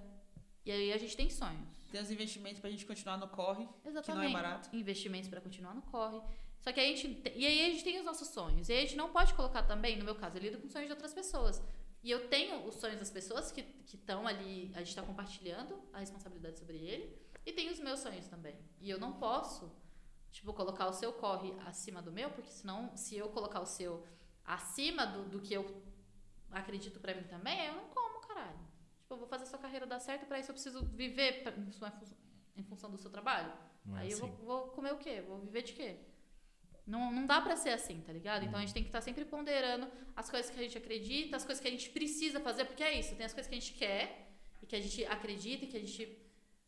E 0.64 0.70
aí 0.72 0.92
a 0.92 0.98
gente 0.98 1.16
tem 1.16 1.30
sonhos. 1.30 1.68
Tem 1.92 2.00
os 2.02 2.10
investimentos 2.10 2.60
pra 2.60 2.68
gente 2.68 2.84
continuar 2.84 3.16
no 3.16 3.28
corre, 3.28 3.66
Exatamente. 3.84 4.04
que 4.04 4.12
não 4.12 4.22
é 4.22 4.42
barato. 4.42 4.68
Investimentos 4.76 5.28
pra 5.28 5.40
continuar 5.40 5.74
no 5.74 5.82
corre. 5.82 6.20
Só 6.60 6.72
que 6.72 6.80
aí 6.80 6.92
a 6.92 6.96
gente. 6.96 7.14
te- 7.22 7.32
E 7.36 7.46
aí 7.46 7.66
a 7.66 7.70
gente 7.70 7.84
tem 7.84 7.98
os 8.00 8.04
nossos 8.04 8.28
sonhos. 8.28 8.68
E 8.68 8.72
aí 8.72 8.78
a 8.78 8.82
gente 8.82 8.96
não 8.96 9.10
pode 9.12 9.32
colocar 9.34 9.62
também, 9.62 9.96
no 9.96 10.04
meu 10.04 10.16
caso, 10.16 10.36
eu 10.36 10.42
lido 10.42 10.58
com 10.58 10.68
sonhos 10.68 10.88
de 10.88 10.92
outras 10.92 11.14
pessoas. 11.14 11.62
E 12.02 12.10
eu 12.10 12.28
tenho 12.28 12.66
os 12.66 12.74
sonhos 12.74 12.98
das 12.98 13.10
pessoas 13.10 13.52
que 13.52 13.64
estão 13.86 14.26
ali, 14.26 14.70
a 14.74 14.80
gente 14.82 14.94
tá 14.94 15.02
compartilhando 15.02 15.80
a 15.92 16.00
responsabilidade 16.00 16.58
sobre 16.58 16.76
ele. 16.78 17.16
E 17.46 17.52
tem 17.52 17.70
os 17.70 17.78
meus 17.80 18.00
sonhos 18.00 18.26
também. 18.28 18.56
E 18.80 18.90
eu 18.90 18.98
não 18.98 19.12
posso, 19.14 19.72
tipo, 20.32 20.52
colocar 20.52 20.86
o 20.88 20.92
seu 20.92 21.12
corre 21.12 21.54
acima 21.64 22.02
do 22.02 22.10
meu, 22.12 22.30
porque 22.30 22.50
senão, 22.50 22.94
se 22.96 23.16
eu 23.16 23.28
colocar 23.30 23.60
o 23.60 23.66
seu 23.66 24.04
acima 24.44 25.06
do, 25.06 25.28
do 25.28 25.40
que 25.40 25.54
eu 25.54 25.64
acredito 26.50 26.98
pra 27.00 27.14
mim 27.14 27.24
também, 27.24 27.66
eu 27.66 27.74
não 27.74 27.84
como, 27.88 28.20
caralho. 28.20 28.58
Tipo, 29.00 29.14
eu 29.14 29.18
vou 29.18 29.28
fazer 29.28 29.46
sua 29.46 29.58
carreira 29.58 29.86
dar 29.86 30.00
certo, 30.00 30.26
pra 30.26 30.38
isso 30.40 30.50
eu 30.50 30.54
preciso 30.54 30.84
viver 30.86 31.42
pra- 31.42 31.52
em 31.56 31.70
fun- 31.70 32.16
em 32.56 32.62
função 32.64 32.90
do 32.90 32.98
seu 32.98 33.10
trabalho. 33.10 33.52
Não 33.84 33.96
é 33.96 34.00
Aí 34.00 34.10
eu 34.10 34.18
vou, 34.18 34.28
assim. 34.28 34.44
vou 34.44 34.66
comer 34.68 34.92
o 34.92 34.98
quê? 34.98 35.20
Vou 35.22 35.38
viver 35.38 35.62
de 35.62 35.72
quê? 35.72 36.00
Não, 36.86 37.12
não 37.12 37.26
dá 37.26 37.40
pra 37.40 37.56
ser 37.56 37.70
assim, 37.70 38.00
tá 38.00 38.12
ligado? 38.12 38.44
Então 38.44 38.58
a 38.58 38.62
gente 38.62 38.72
tem 38.74 38.82
que 38.82 38.88
estar 38.88 39.00
sempre 39.00 39.24
ponderando 39.24 39.90
as 40.14 40.30
coisas 40.30 40.50
que 40.50 40.58
a 40.58 40.62
gente 40.62 40.78
acredita, 40.78 41.36
as 41.36 41.44
coisas 41.44 41.60
que 41.60 41.68
a 41.68 41.70
gente 41.70 41.90
precisa 41.90 42.40
fazer, 42.40 42.64
porque 42.64 42.82
é 42.82 42.98
isso, 42.98 43.14
tem 43.16 43.26
as 43.26 43.32
coisas 43.32 43.48
que 43.48 43.56
a 43.56 43.60
gente 43.60 43.74
quer 43.74 44.30
e 44.62 44.66
que 44.66 44.74
a 44.76 44.80
gente 44.80 45.04
acredita 45.06 45.64
e 45.64 45.68
que 45.68 45.76
a 45.76 45.80
gente. 45.80 46.25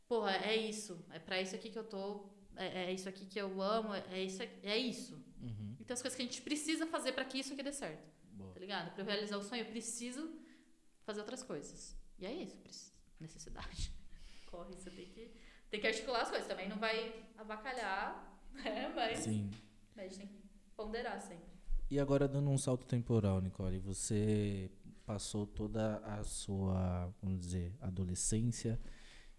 Porra, 0.09 0.37
é 0.37 0.57
isso. 0.57 1.05
É 1.11 1.19
pra 1.19 1.41
isso 1.41 1.55
aqui 1.55 1.71
que 1.71 1.79
eu 1.79 1.85
tô. 1.85 2.25
É, 2.57 2.85
é 2.85 2.93
isso 2.93 3.09
aqui 3.09 3.27
que 3.27 3.39
eu 3.39 3.61
amo, 3.61 3.95
é, 3.95 4.03
é 4.11 4.23
isso. 4.23 4.43
É 4.63 4.77
isso. 4.77 5.15
Uhum. 5.41 5.77
E 5.79 5.85
tem 5.85 5.95
as 5.95 6.01
coisas 6.01 6.17
que 6.17 6.23
a 6.23 6.25
gente 6.25 6.41
precisa 6.43 6.87
fazer 6.87 7.13
pra 7.13 7.25
que 7.25 7.39
isso 7.39 7.53
aqui 7.53 7.63
dê 7.63 7.73
certo. 7.73 8.09
Boa. 8.33 8.53
Tá 8.53 8.61
ligado? 8.61 8.93
Pra 8.95 9.03
eu 9.03 9.07
realizar 9.07 9.37
o 9.37 9.43
sonho, 9.43 9.63
eu 9.63 9.67
preciso 9.67 10.33
fazer 11.05 11.21
outras 11.21 11.43
coisas. 11.43 11.97
E 12.19 12.27
é 12.27 12.33
isso, 12.33 12.57
necessidade. 13.21 13.93
Corre, 14.51 14.75
você 14.75 14.91
tem 14.91 15.07
que, 15.07 15.31
tem 15.71 15.81
que 15.81 15.87
articular 15.87 16.23
as 16.23 16.31
coisas. 16.31 16.49
Também 16.49 16.69
não 16.69 16.79
vai 16.79 17.25
avacalhar, 17.37 18.41
né? 18.53 18.91
Mas, 18.97 19.21
Sim. 19.21 19.51
mas 19.95 20.07
a 20.07 20.09
gente 20.09 20.19
tem 20.19 20.27
que 20.27 20.43
ponderar 20.75 21.21
sempre. 21.21 21.47
E 21.91 22.01
agora 22.01 22.27
dando 22.27 22.51
um 22.51 22.59
salto 22.59 22.87
temporal, 22.87 23.41
Nicole, 23.41 23.79
você 23.79 24.71
passou 25.07 25.47
toda 25.47 25.99
a 25.99 26.23
sua, 26.23 27.13
vamos 27.23 27.41
dizer, 27.41 27.75
adolescência 27.81 28.79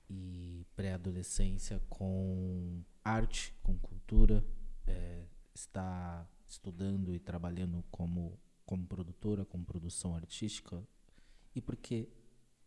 e 0.09 0.65
pré-adolescência 0.75 1.81
com 1.87 2.83
arte, 3.03 3.53
com 3.61 3.77
cultura, 3.77 4.43
é, 4.87 5.25
está 5.53 6.27
estudando 6.47 7.13
e 7.13 7.19
trabalhando 7.19 7.83
como, 7.91 8.39
como 8.65 8.87
produtora, 8.87 9.45
com 9.45 9.63
produção 9.63 10.15
artística. 10.15 10.83
E 11.55 11.61
por 11.61 11.75
que 11.75 12.09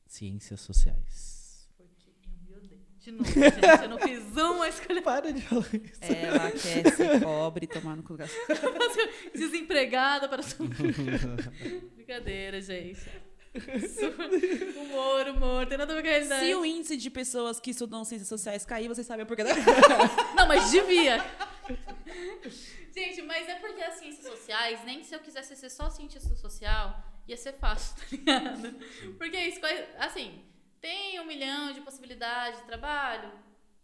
ciências 0.06 0.60
sociais? 0.60 1.68
Porque 1.76 2.10
eu 2.10 2.32
me 2.42 2.54
odeio. 2.54 2.82
De 3.00 3.10
novo, 3.10 3.24
gente, 3.24 3.82
eu 3.82 3.88
não 3.88 3.98
fiz 3.98 4.36
uma 4.36 4.68
escolha. 4.68 5.02
Para 5.02 5.32
de 5.32 5.40
falar 5.42 5.74
isso. 5.74 6.04
Ela 6.04 6.50
quer 6.52 6.92
ser 6.94 7.20
pobre 7.20 7.64
e 7.64 7.66
tomar 7.66 7.96
no 7.96 8.02
cu. 8.04 8.16
Desempregada 9.34 10.28
para 10.28 10.42
sua. 10.42 10.68
Brincadeira, 11.96 12.60
gente. 12.60 13.00
Humor, 14.76 15.28
humor, 15.28 15.66
tem 15.66 15.76
nada 15.76 15.92
a 15.92 15.96
ver 15.96 16.02
com 16.02 16.08
a 16.08 16.10
realidade. 16.10 16.46
Se 16.46 16.54
o 16.54 16.64
índice 16.64 16.96
de 16.96 17.10
pessoas 17.10 17.60
que 17.60 17.70
estudam 17.70 18.02
ciências 18.04 18.28
sociais 18.28 18.64
cair, 18.64 18.88
vocês 18.88 19.06
sabem 19.06 19.26
por 19.26 19.36
quê. 19.36 19.44
Não, 20.34 20.48
mas 20.48 20.70
devia. 20.70 21.18
Gente, 22.94 23.22
mas 23.22 23.48
é 23.48 23.56
porque 23.56 23.82
as 23.82 23.94
ciências 23.94 24.26
sociais, 24.26 24.82
nem 24.84 25.02
se 25.02 25.14
eu 25.14 25.20
quisesse 25.20 25.54
ser 25.56 25.70
só 25.70 25.90
cientista 25.90 26.34
social, 26.34 27.02
ia 27.28 27.36
ser 27.36 27.52
fácil, 27.54 27.96
tá 28.00 28.04
ligado? 28.10 28.74
Porque 29.18 29.38
isso, 29.38 29.60
assim, 29.98 30.42
tem 30.80 31.20
um 31.20 31.24
milhão 31.24 31.72
de 31.72 31.80
possibilidades 31.80 32.60
de 32.60 32.66
trabalho? 32.66 33.30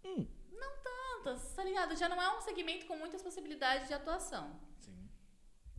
Não 0.04 0.72
tantas, 0.82 1.52
tá 1.54 1.62
ligado? 1.62 1.94
Já 1.96 2.08
não 2.08 2.20
é 2.20 2.36
um 2.36 2.40
segmento 2.40 2.86
com 2.86 2.96
muitas 2.96 3.22
possibilidades 3.22 3.88
de 3.88 3.94
atuação. 3.94 4.58
Sim. 4.80 5.08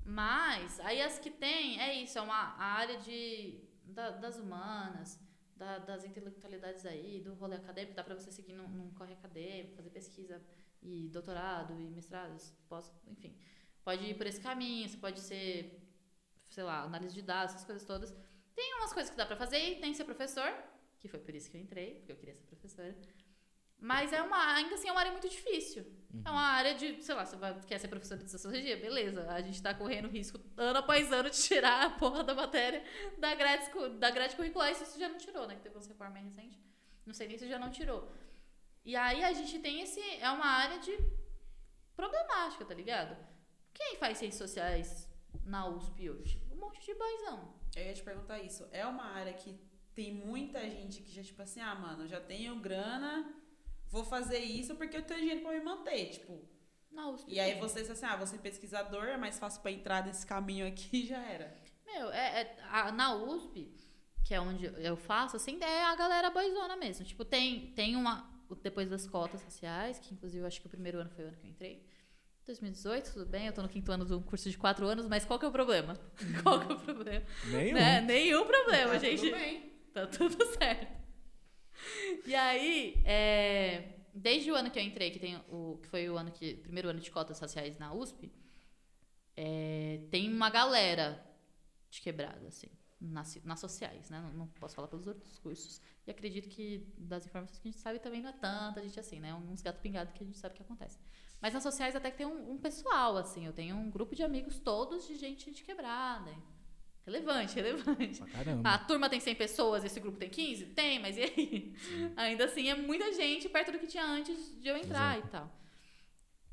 Mas, 0.06 0.80
aí 0.82 1.02
as 1.02 1.18
que 1.18 1.30
tem, 1.30 1.82
é 1.82 1.94
isso, 2.02 2.18
é 2.18 2.22
uma 2.22 2.56
área 2.58 2.98
de, 2.98 3.60
da- 3.90 4.12
das 4.12 4.38
humanas, 4.38 5.20
da- 5.56 5.80
das 5.80 6.06
intelectualidades 6.06 6.86
aí, 6.86 7.20
do 7.22 7.34
rolê 7.34 7.56
acadêmico, 7.58 7.96
dá 7.96 8.04
pra 8.04 8.16
você 8.16 8.32
seguir 8.32 8.54
num, 8.54 8.68
num 8.68 8.92
corre 8.94 9.14
acadêmico, 9.14 9.76
fazer 9.76 9.90
pesquisa 9.90 10.42
e 10.82 11.10
doutorado 11.10 11.74
e 11.80 11.90
mestrados, 11.90 12.54
pós, 12.70 12.92
enfim. 13.08 13.36
Pode 13.84 14.04
ir 14.06 14.16
por 14.18 14.26
esse 14.28 14.40
caminho, 14.42 14.88
você 14.88 14.98
pode 14.98 15.20
ser, 15.20 15.82
sei 16.50 16.64
lá, 16.64 16.84
análise 16.84 17.14
de 17.14 17.22
dados, 17.22 17.54
essas 17.56 17.66
coisas 17.66 17.86
todas. 17.86 18.14
Tem 18.56 18.74
umas 18.76 18.94
coisas 18.94 19.10
que 19.10 19.18
dá 19.18 19.26
pra 19.26 19.36
fazer 19.36 19.58
e 19.58 19.80
tem 19.82 19.94
ser 19.94 20.06
professor, 20.06 20.52
que 21.00 21.08
foi 21.08 21.20
por 21.20 21.34
isso 21.34 21.50
que 21.50 21.58
eu 21.58 21.62
entrei, 21.62 21.96
porque 21.96 22.12
eu 22.12 22.16
queria 22.18 22.36
ser 22.36 22.44
professora. 22.44 22.96
Mas 23.80 24.12
é 24.12 24.22
uma, 24.22 24.56
ainda 24.56 24.76
assim 24.76 24.90
é 24.90 24.92
uma 24.92 25.00
área 25.00 25.12
muito 25.12 25.30
difícil. 25.30 25.86
É 26.26 26.30
uma 26.30 26.42
área 26.42 26.74
de, 26.74 27.02
sei 27.04 27.14
lá, 27.14 27.24
você 27.24 27.36
vai, 27.36 27.54
quer 27.62 27.78
ser 27.80 27.88
professor 27.88 28.18
de 28.18 28.30
sociologia? 28.30 28.76
Beleza, 28.78 29.30
a 29.32 29.42
gente 29.42 29.62
tá 29.62 29.74
correndo 29.74 30.08
risco 30.08 30.40
ano 30.58 30.80
após 30.80 31.12
ano 31.14 31.30
de 31.30 31.38
tirar 31.38 31.86
a 31.86 31.90
porra 31.92 32.24
da 32.24 32.34
matéria 32.34 32.84
da 33.18 33.36
grade, 33.36 33.70
da 34.00 34.10
grade 34.10 34.36
curricular. 34.36 34.72
Isso 34.72 35.00
já 35.00 35.08
não 35.08 35.18
tirou, 35.18 35.48
né? 35.48 35.56
Que 35.56 35.62
teve 35.62 35.76
uma 35.76 35.86
reforma 35.88 36.18
recente. 36.18 36.60
Não 37.06 37.14
sei 37.14 37.28
nem 37.28 37.38
se 37.38 37.48
já 37.48 37.60
não 37.60 37.70
tirou. 37.70 38.12
E 38.84 38.96
aí 38.96 39.24
a 39.24 39.32
gente 39.34 39.60
tem 39.60 39.82
esse. 39.82 40.02
É 40.20 40.30
uma 40.32 40.46
área 40.46 40.80
de 40.80 40.98
problemática, 41.96 42.66
tá 42.66 42.74
ligado? 42.74 43.16
Quem 43.74 43.98
faz 43.98 44.18
ciências 44.18 44.40
sociais 44.50 45.08
na 45.46 45.68
USP 45.68 46.10
hoje? 46.10 46.44
Um 46.52 46.56
monte 46.56 46.84
de 46.84 46.94
boizão. 46.96 47.54
Eu 47.76 47.86
ia 47.86 47.94
te 47.94 48.04
perguntar 48.04 48.40
isso. 48.40 48.68
É 48.72 48.86
uma 48.86 49.06
área 49.06 49.34
que 49.34 49.60
tem 49.94 50.14
muita 50.14 50.60
gente 50.70 51.02
que 51.04 51.12
já, 51.12 51.22
tipo 51.22 51.42
assim, 51.42 51.60
ah, 51.62 51.76
mano, 51.76 52.08
já 52.08 52.20
tenho 52.20 52.60
grana, 52.60 53.32
vou 53.90 54.04
fazer 54.04 54.40
isso 54.40 54.76
porque 54.76 54.98
eu 54.98 55.04
tenho 55.04 55.20
dinheiro 55.20 55.42
pra 55.42 55.52
me 55.52 55.62
manter, 55.62 56.10
tipo. 56.12 56.48
Na 56.92 57.08
USP. 57.10 57.32
E 57.32 57.40
aí 57.40 57.60
você, 57.60 57.82
assim, 57.82 58.06
ah, 58.06 58.16
você 58.16 58.36
é 58.36 58.40
pesquisador, 58.40 59.06
é 59.06 59.16
mais 59.18 59.38
fácil 59.38 59.62
pra 59.62 59.72
entrar 59.72 60.06
nesse 60.06 60.26
caminho 60.26 60.68
aqui 60.68 61.06
já 61.06 61.20
era. 61.24 61.56
Meu, 61.86 62.10
é, 62.12 62.42
é- 62.42 62.58
a- 62.70 62.92
na 62.92 63.14
USP, 63.16 63.76
que 64.26 64.34
é 64.34 64.42
onde 64.42 64.66
eu 64.66 64.98
faço, 64.98 65.36
assim, 65.36 65.60
é 65.62 65.84
a 65.86 65.96
galera 65.96 66.30
boizona 66.32 66.76
mesmo. 66.76 67.06
Tipo, 67.06 67.24
tem, 67.24 67.68
tem 67.74 67.96
uma. 67.96 68.28
Depois 68.64 68.90
das 68.90 69.06
cotas 69.06 69.44
raciais, 69.44 70.00
que 70.00 70.14
inclusive 70.16 70.42
eu 70.42 70.48
acho 70.48 70.60
que 70.60 70.66
o 70.66 70.70
primeiro 70.70 71.00
ano 71.00 71.10
foi 71.12 71.26
o 71.26 71.28
ano 71.28 71.38
que 71.38 71.46
eu 71.46 71.52
entrei. 71.52 71.86
2018, 72.48 73.14
tudo 73.14 73.26
bem, 73.28 73.46
eu 73.46 73.54
tô 73.54 73.62
no 73.62 73.70
quinto 73.70 73.92
ano 73.92 74.04
de 74.06 74.14
um 74.16 74.24
curso 74.24 74.50
de 74.50 74.58
quatro 74.58 74.88
anos, 74.88 75.08
mas 75.08 75.24
qual 75.24 75.38
que 75.38 75.46
é 75.46 75.48
o 75.48 75.52
problema? 75.52 75.94
Qual 76.42 76.60
que 76.60 76.72
é 76.72 76.76
o 76.76 76.80
problema? 76.80 77.26
Nenhum. 77.46 77.74
Né? 77.76 78.02
Nenhum 78.02 78.46
problema, 78.48 78.94
Tá 78.94 78.98
gente. 78.98 79.22
tudo 79.22 79.32
bem. 79.38 79.70
Tá 79.94 80.08
tudo 80.08 80.46
certo. 80.58 81.00
E 82.26 82.36
aí, 82.36 83.02
é, 83.06 84.00
desde 84.14 84.52
o 84.52 84.56
ano 84.56 84.70
que 84.70 84.80
eu 84.80 84.84
entrei, 84.84 85.12
que, 85.12 85.20
tem 85.20 85.38
o, 85.50 85.80
que 85.82 85.88
foi 85.88 86.10
o 86.10 86.18
ano 86.18 86.32
que, 86.32 86.56
primeiro 86.56 86.90
ano 86.90 87.00
de 87.00 87.10
cotas 87.12 87.40
raciais 87.40 87.78
na 87.78 87.94
USP, 87.94 88.32
é, 89.36 90.02
tem 90.12 90.32
uma 90.32 90.50
galera 90.50 91.26
de 91.90 92.02
quebrada, 92.02 92.48
assim, 92.48 92.68
nas, 93.00 93.42
nas 93.44 93.60
sociais, 93.60 94.10
né? 94.10 94.20
Não, 94.20 94.34
não 94.34 94.48
posso 94.48 94.76
falar 94.76 94.88
pelos 94.88 95.08
outros 95.08 95.40
cursos. 95.40 95.82
E 96.06 96.12
acredito 96.12 96.50
que 96.50 96.94
das 96.98 97.26
informações 97.26 97.60
que 97.60 97.68
a 97.68 97.72
gente 97.72 97.82
sabe 97.82 98.00
também 98.00 98.22
não 98.22 98.30
é 98.30 98.34
tanta 98.34 98.82
gente 98.82 99.00
assim, 99.00 99.20
né? 99.20 99.34
Uns 99.34 99.62
gato 99.62 99.80
pingado 99.80 100.12
que 100.12 100.24
a 100.24 100.26
gente 100.26 100.38
sabe 100.38 100.56
que 100.56 100.62
acontece. 100.62 101.00
Mas 101.42 101.54
nas 101.54 101.64
sociais 101.64 101.96
até 101.96 102.12
que 102.12 102.18
tem 102.18 102.28
um, 102.28 102.52
um 102.52 102.58
pessoal, 102.58 103.16
assim. 103.16 103.46
Eu 103.46 103.54
tenho 103.54 103.76
um 103.78 103.90
grupo 103.90 104.14
de 104.14 104.24
amigos 104.24 104.60
todos 104.60 105.08
de 105.08 105.16
gente 105.16 105.52
de 105.52 105.64
quebrada. 105.64 106.32
Relevante, 107.06 107.56
relevante. 107.56 108.22
Caramba. 108.22 108.70
A 108.70 108.78
turma 108.78 109.10
tem 109.10 109.20
100 109.20 109.36
pessoas, 109.36 109.84
esse 109.84 110.00
grupo 110.00 110.18
tem 110.18 110.30
15? 110.30 110.66
Tem, 110.68 111.00
mas 111.00 111.18
e 111.18 111.24
aí? 111.24 111.74
Ainda 112.16 112.46
assim, 112.46 112.70
é 112.70 112.76
muita 112.76 113.12
gente 113.14 113.50
perto 113.50 113.72
do 113.72 113.80
que 113.80 113.88
tinha 113.88 114.06
antes 114.06 114.60
de 114.62 114.68
eu 114.68 114.78
entrar 114.78 115.18
e 115.18 115.22
tal. 115.24 115.52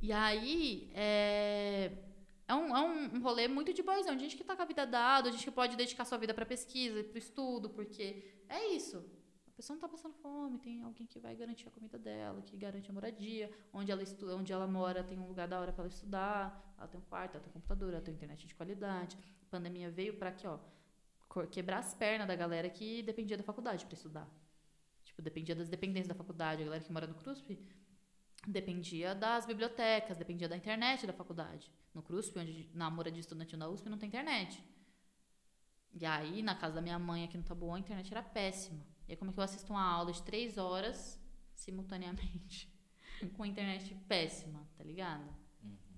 E 0.00 0.12
aí, 0.12 0.90
é, 0.94 1.90
é, 2.48 2.54
um, 2.54 2.76
é 2.76 2.80
um 2.80 3.20
rolê 3.20 3.48
muito 3.48 3.72
de 3.72 3.82
boizão. 3.82 4.14
de 4.14 4.22
Gente 4.22 4.36
que 4.36 4.44
tá 4.44 4.54
com 4.54 4.62
a 4.62 4.66
vida 4.66 4.86
dada, 4.86 5.30
gente 5.32 5.44
que 5.44 5.50
pode 5.50 5.76
dedicar 5.76 6.04
sua 6.04 6.18
vida 6.18 6.32
pra 6.32 6.46
pesquisa 6.46 7.00
e 7.00 7.04
pro 7.04 7.18
estudo, 7.18 7.70
porque 7.70 8.24
é 8.48 8.68
isso. 8.68 9.04
Pessoa 9.56 9.74
não 9.74 9.80
tá 9.80 9.88
passando 9.88 10.12
fome, 10.16 10.58
tem 10.58 10.82
alguém 10.82 11.06
que 11.06 11.18
vai 11.18 11.34
garantir 11.34 11.66
a 11.66 11.70
comida 11.70 11.98
dela, 11.98 12.42
que 12.42 12.54
garante 12.58 12.90
a 12.90 12.92
moradia, 12.92 13.50
onde 13.72 13.90
ela, 13.90 14.02
estuda, 14.02 14.36
onde 14.36 14.52
ela 14.52 14.66
mora 14.66 15.02
tem 15.02 15.18
um 15.18 15.26
lugar 15.26 15.48
da 15.48 15.58
hora 15.58 15.72
pra 15.72 15.84
ela 15.84 15.88
estudar, 15.88 16.74
ela 16.76 16.86
tem 16.86 17.00
um 17.00 17.04
quarto, 17.04 17.36
ela 17.36 17.42
tem 17.42 17.48
um 17.48 17.54
computador, 17.54 17.94
ela 17.94 18.02
tem 18.02 18.12
internet 18.12 18.46
de 18.46 18.54
qualidade. 18.54 19.16
A 19.16 19.50
pandemia 19.50 19.90
veio 19.90 20.18
pra 20.18 20.28
aqui, 20.28 20.46
ó, 20.46 20.58
quebrar 21.46 21.78
as 21.78 21.94
pernas 21.94 22.28
da 22.28 22.36
galera 22.36 22.68
que 22.68 23.02
dependia 23.02 23.38
da 23.38 23.42
faculdade 23.42 23.86
pra 23.86 23.94
estudar. 23.94 24.28
Tipo, 25.04 25.22
dependia 25.22 25.54
das 25.54 25.70
dependências 25.70 26.08
da 26.08 26.14
faculdade. 26.14 26.60
A 26.60 26.64
galera 26.66 26.84
que 26.84 26.92
mora 26.92 27.06
no 27.06 27.14
CRUSP 27.14 27.58
dependia 28.46 29.14
das 29.14 29.46
bibliotecas, 29.46 30.18
dependia 30.18 30.50
da 30.50 30.56
internet 30.56 31.06
da 31.06 31.14
faculdade. 31.14 31.72
No 31.94 32.02
CRUSP, 32.02 32.38
onde 32.38 32.70
na 32.74 32.90
moradia 32.90 33.20
estudantil 33.20 33.58
da 33.58 33.70
USP, 33.70 33.88
não 33.88 33.96
tem 33.96 34.08
internet. 34.08 34.62
E 35.94 36.04
aí, 36.04 36.42
na 36.42 36.54
casa 36.54 36.74
da 36.74 36.82
minha 36.82 36.98
mãe 36.98 37.24
aqui 37.24 37.38
no 37.38 37.42
Taboão, 37.42 37.74
a 37.74 37.78
internet 37.78 38.12
era 38.12 38.22
péssima. 38.22 38.84
E 39.08 39.12
aí, 39.12 39.16
como 39.16 39.30
é 39.30 39.34
que 39.34 39.40
eu 39.40 39.44
assisto 39.44 39.72
uma 39.72 39.82
aula 39.82 40.12
de 40.12 40.22
três 40.22 40.58
horas 40.58 41.20
simultaneamente 41.54 42.72
com 43.36 43.42
a 43.42 43.46
internet 43.46 43.94
péssima, 44.08 44.66
tá 44.76 44.84
ligado? 44.84 45.28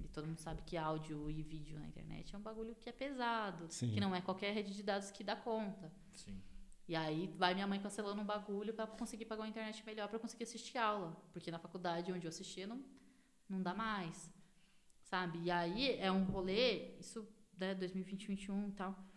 E 0.01 0.09
todo 0.09 0.27
mundo 0.27 0.39
sabe 0.39 0.63
que 0.63 0.77
áudio 0.77 1.29
e 1.31 1.43
vídeo 1.43 1.79
na 1.79 1.87
internet 1.87 2.35
é 2.35 2.39
um 2.39 2.41
bagulho 2.41 2.75
que 2.75 2.89
é 2.89 2.93
pesado, 2.93 3.67
Sim. 3.71 3.91
que 3.93 4.01
não 4.01 4.15
é 4.15 4.21
qualquer 4.21 4.55
rede 4.55 4.75
de 4.75 4.83
dados 4.83 5.11
que 5.11 5.25
dá 5.25 5.37
conta. 5.37 5.93
Sim. 6.15 6.41
E 6.87 6.97
aí 6.97 7.27
vai 7.37 7.53
minha 7.53 7.67
mãe 7.67 7.79
cancelando 7.81 8.21
um 8.21 8.25
bagulho 8.25 8.73
pra 8.73 8.87
conseguir 8.87 9.27
pagar 9.27 9.43
uma 9.43 9.49
internet 9.49 9.85
melhor 9.85 10.09
pra 10.09 10.19
conseguir 10.19 10.45
assistir 10.45 10.79
aula, 10.79 11.15
porque 11.33 11.51
na 11.51 11.59
faculdade 11.59 12.11
onde 12.13 12.25
eu 12.25 12.31
assistia 12.31 12.67
não 12.67 12.83
não 13.49 13.63
dá 13.63 13.75
mais. 13.75 14.33
Sabe? 15.03 15.39
E 15.41 15.51
aí 15.51 15.97
é 15.99 16.13
um 16.13 16.25
rolê, 16.25 16.99
isso, 16.99 17.27
né, 17.59 17.75
2020, 17.75 18.27
2021 18.27 18.69
e 18.69 18.73
tal. 18.73 19.08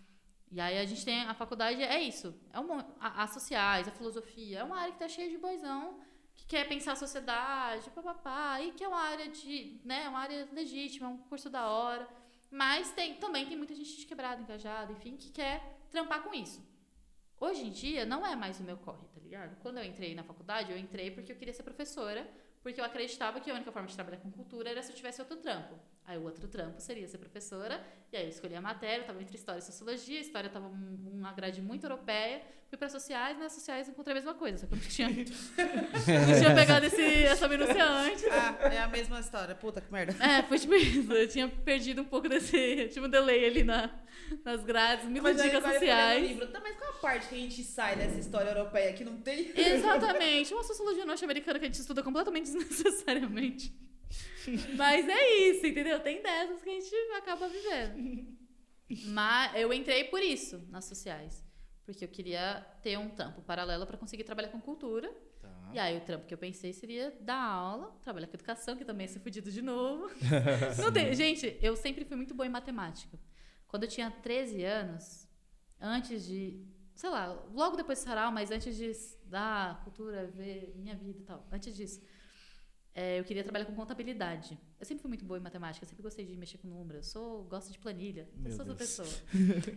E 0.51 0.59
aí 0.59 0.77
a 0.79 0.85
gente 0.85 1.03
tem 1.05 1.21
a 1.23 1.33
faculdade 1.33 1.81
é 1.81 1.99
isso, 2.01 2.33
é 2.51 2.59
uma 2.59 2.85
a- 2.99 3.23
as 3.23 3.31
sociais, 3.31 3.87
a 3.87 3.91
filosofia, 3.91 4.59
é 4.59 4.63
uma 4.63 4.77
área 4.79 4.91
que 4.93 4.99
tá 4.99 5.07
cheia 5.07 5.29
de 5.29 5.37
boizão 5.37 5.99
que 6.35 6.45
quer 6.45 6.67
pensar 6.67 6.93
a 6.93 6.95
sociedade, 6.95 7.89
papapá, 7.91 8.59
e 8.61 8.71
que 8.73 8.83
é 8.83 8.87
uma 8.87 8.99
área 9.01 9.27
de, 9.29 9.79
né, 9.85 10.07
uma 10.09 10.19
área 10.19 10.47
legítima, 10.51 11.07
um 11.09 11.17
curso 11.17 11.49
da 11.49 11.67
hora. 11.69 12.07
Mas 12.49 12.91
tem, 12.91 13.15
também 13.15 13.45
tem 13.47 13.57
muita 13.57 13.73
gente 13.75 13.95
de 13.97 14.05
quebrada, 14.05 14.41
engajada, 14.41 14.91
enfim, 14.91 15.15
que 15.17 15.29
quer 15.29 15.61
trampar 15.89 16.21
com 16.23 16.33
isso. 16.33 16.61
Hoje 17.39 17.63
em 17.65 17.71
dia, 17.71 18.05
não 18.05 18.25
é 18.25 18.35
mais 18.35 18.59
o 18.59 18.63
meu 18.63 18.77
corre, 18.77 19.05
tá 19.13 19.19
ligado? 19.19 19.57
Quando 19.61 19.77
eu 19.79 19.83
entrei 19.83 20.13
na 20.15 20.23
faculdade, 20.23 20.71
eu 20.71 20.77
entrei 20.77 21.11
porque 21.11 21.31
eu 21.31 21.35
queria 21.35 21.53
ser 21.53 21.63
professora, 21.63 22.29
porque 22.61 22.79
eu 22.79 22.85
acreditava 22.85 23.39
que 23.39 23.49
a 23.49 23.53
única 23.55 23.71
forma 23.71 23.87
de 23.87 23.95
trabalhar 23.95 24.17
com 24.19 24.31
cultura 24.31 24.69
era 24.69 24.81
se 24.83 24.91
eu 24.91 24.95
tivesse 24.95 25.21
outro 25.21 25.37
trampo. 25.37 25.75
Aí 26.05 26.17
o 26.17 26.23
outro 26.23 26.47
trampo 26.47 26.81
seria 26.81 27.07
ser 27.07 27.19
professora, 27.19 27.81
e 28.11 28.17
aí 28.17 28.23
eu 28.23 28.29
escolhi 28.29 28.55
a 28.55 28.61
matéria, 28.61 29.03
eu 29.03 29.05
tava 29.05 29.21
entre 29.21 29.37
história 29.37 29.59
e 29.59 29.61
sociologia, 29.61 30.17
a 30.17 30.21
história 30.21 30.49
tava 30.49 30.67
um, 30.67 31.11
uma 31.13 31.31
grade 31.31 31.61
muito 31.61 31.85
europeia, 31.85 32.41
fui 32.67 32.77
para 32.77 32.89
sociais, 32.89 33.37
nas 33.37 33.53
sociais 33.53 33.87
encontrei 33.87 34.11
a 34.11 34.15
mesma 34.15 34.33
coisa, 34.33 34.57
só 34.57 34.65
que 34.65 34.73
eu 34.73 34.77
não 34.77 34.85
tinha, 34.85 35.07
não 36.27 36.39
tinha 36.39 36.55
pegado 36.55 36.85
esse, 36.87 37.23
essa 37.23 37.47
minúcia 37.47 37.85
antes. 37.85 38.25
Ah, 38.25 38.57
é 38.73 38.79
a 38.79 38.87
mesma 38.87 39.19
história. 39.19 39.53
Puta 39.55 39.79
que 39.79 39.91
merda. 39.91 40.13
É, 40.23 40.41
foi 40.43 40.57
tipo 40.59 40.73
isso, 40.73 41.13
eu 41.13 41.27
tinha 41.27 41.47
perdido 41.47 42.01
um 42.01 42.05
pouco 42.05 42.27
desse, 42.27 42.89
tipo 42.89 43.05
um 43.05 43.09
delay 43.09 43.45
ali 43.45 43.63
na, 43.63 43.89
nas 44.43 44.63
grades, 44.63 45.05
me 45.05 45.21
Mas 45.21 45.41
dicas 45.41 45.63
sociais. 45.63 46.27
livro. 46.27 46.47
Tá, 46.47 46.59
mas 46.59 46.75
qual 46.75 46.89
a 46.89 46.93
parte 46.95 47.27
que 47.29 47.35
a 47.35 47.37
gente 47.37 47.63
sai 47.63 47.95
dessa 47.95 48.19
história 48.19 48.49
europeia 48.49 48.91
que 48.93 49.05
não 49.05 49.17
tem? 49.17 49.53
Exatamente. 49.55 50.53
Uma 50.53 50.63
sociologia 50.63 51.05
norte-americana 51.05 51.59
que 51.59 51.65
a 51.65 51.67
gente 51.69 51.79
estuda 51.79 52.01
completamente 52.01 52.51
desnecessariamente. 52.51 53.73
Mas 54.75 55.07
é 55.07 55.37
isso, 55.49 55.65
entendeu? 55.65 55.99
Tem 55.99 56.21
dessas 56.21 56.61
que 56.61 56.69
a 56.69 56.73
gente 56.73 56.95
acaba 57.17 57.47
vivendo. 57.47 58.27
Mas 59.07 59.55
eu 59.55 59.71
entrei 59.73 60.05
por 60.05 60.21
isso 60.21 60.65
nas 60.69 60.85
sociais. 60.85 61.43
Porque 61.85 62.05
eu 62.05 62.09
queria 62.09 62.61
ter 62.81 62.97
um 62.97 63.09
trampo 63.09 63.41
paralelo 63.41 63.85
para 63.85 63.97
conseguir 63.97 64.23
trabalhar 64.23 64.49
com 64.49 64.59
cultura. 64.61 65.11
E 65.73 65.79
aí 65.79 65.97
o 65.97 66.01
trampo 66.01 66.25
que 66.25 66.33
eu 66.33 66.37
pensei 66.37 66.73
seria 66.73 67.17
dar 67.21 67.41
aula, 67.41 67.95
trabalhar 68.01 68.27
com 68.27 68.35
educação, 68.35 68.75
que 68.75 68.83
também 68.83 69.05
ia 69.07 69.13
ser 69.13 69.19
fudido 69.19 69.49
de 69.49 69.61
novo. 69.61 70.09
Não 70.81 70.91
tem- 70.91 71.13
gente, 71.13 71.57
eu 71.61 71.75
sempre 71.77 72.03
fui 72.03 72.17
muito 72.17 72.33
boa 72.33 72.45
em 72.45 72.49
matemática. 72.49 73.17
Quando 73.67 73.83
eu 73.83 73.89
tinha 73.89 74.11
13 74.11 74.63
anos, 74.65 75.29
antes 75.79 76.25
de, 76.25 76.61
sei 76.93 77.09
lá, 77.09 77.27
logo 77.53 77.77
depois 77.77 77.99
do 77.99 78.03
sarau, 78.03 78.31
mas 78.33 78.51
antes 78.51 78.75
de 78.75 78.85
estudar 78.87 79.81
cultura, 79.85 80.27
ver 80.27 80.73
minha 80.75 80.93
vida 80.95 81.19
e 81.19 81.23
tal, 81.23 81.47
antes 81.49 81.73
disso, 81.73 82.01
é, 82.93 83.19
eu 83.19 83.23
queria 83.23 83.43
trabalhar 83.43 83.65
com 83.65 83.73
contabilidade. 83.73 84.59
Eu 84.79 84.85
sempre 84.85 85.01
fui 85.01 85.09
muito 85.09 85.23
boa 85.23 85.39
em 85.39 85.41
matemática, 85.41 85.85
sempre 85.85 86.03
gostei 86.03 86.25
de 86.25 86.35
mexer 86.35 86.57
com 86.57 86.67
números, 86.67 87.07
sou, 87.07 87.43
gosto 87.45 87.71
de 87.71 87.79
planilha, 87.79 88.27
eu 88.43 88.51
sou 88.51 88.65
essa 88.65 88.75
pessoa. 88.75 89.07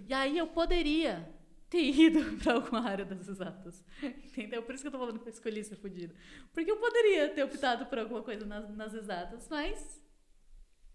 e 0.09 0.13
aí 0.13 0.37
eu 0.37 0.49
poderia 0.49 1.29
ter 1.71 1.83
ido 1.83 2.21
para 2.43 2.55
alguma 2.55 2.81
área 2.81 3.05
das 3.05 3.29
exatas. 3.29 3.85
Entendeu? 4.03 4.63
Por 4.63 4.75
isso 4.75 4.83
que 4.83 4.89
eu 4.89 4.93
tô 4.93 4.99
falando 4.99 5.21
que 5.21 5.29
eu 5.29 5.33
escolhi 5.33 5.63
ser 5.63 5.77
fodida. 5.77 6.15
Porque 6.53 6.71
eu 6.71 6.77
poderia 6.77 7.29
ter 7.29 7.45
optado 7.45 7.87
por 7.87 7.99
alguma 7.99 8.23
coisa 8.23 8.45
nas, 8.45 8.69
nas 8.75 8.95
exatas, 8.95 9.47
mas 9.49 10.03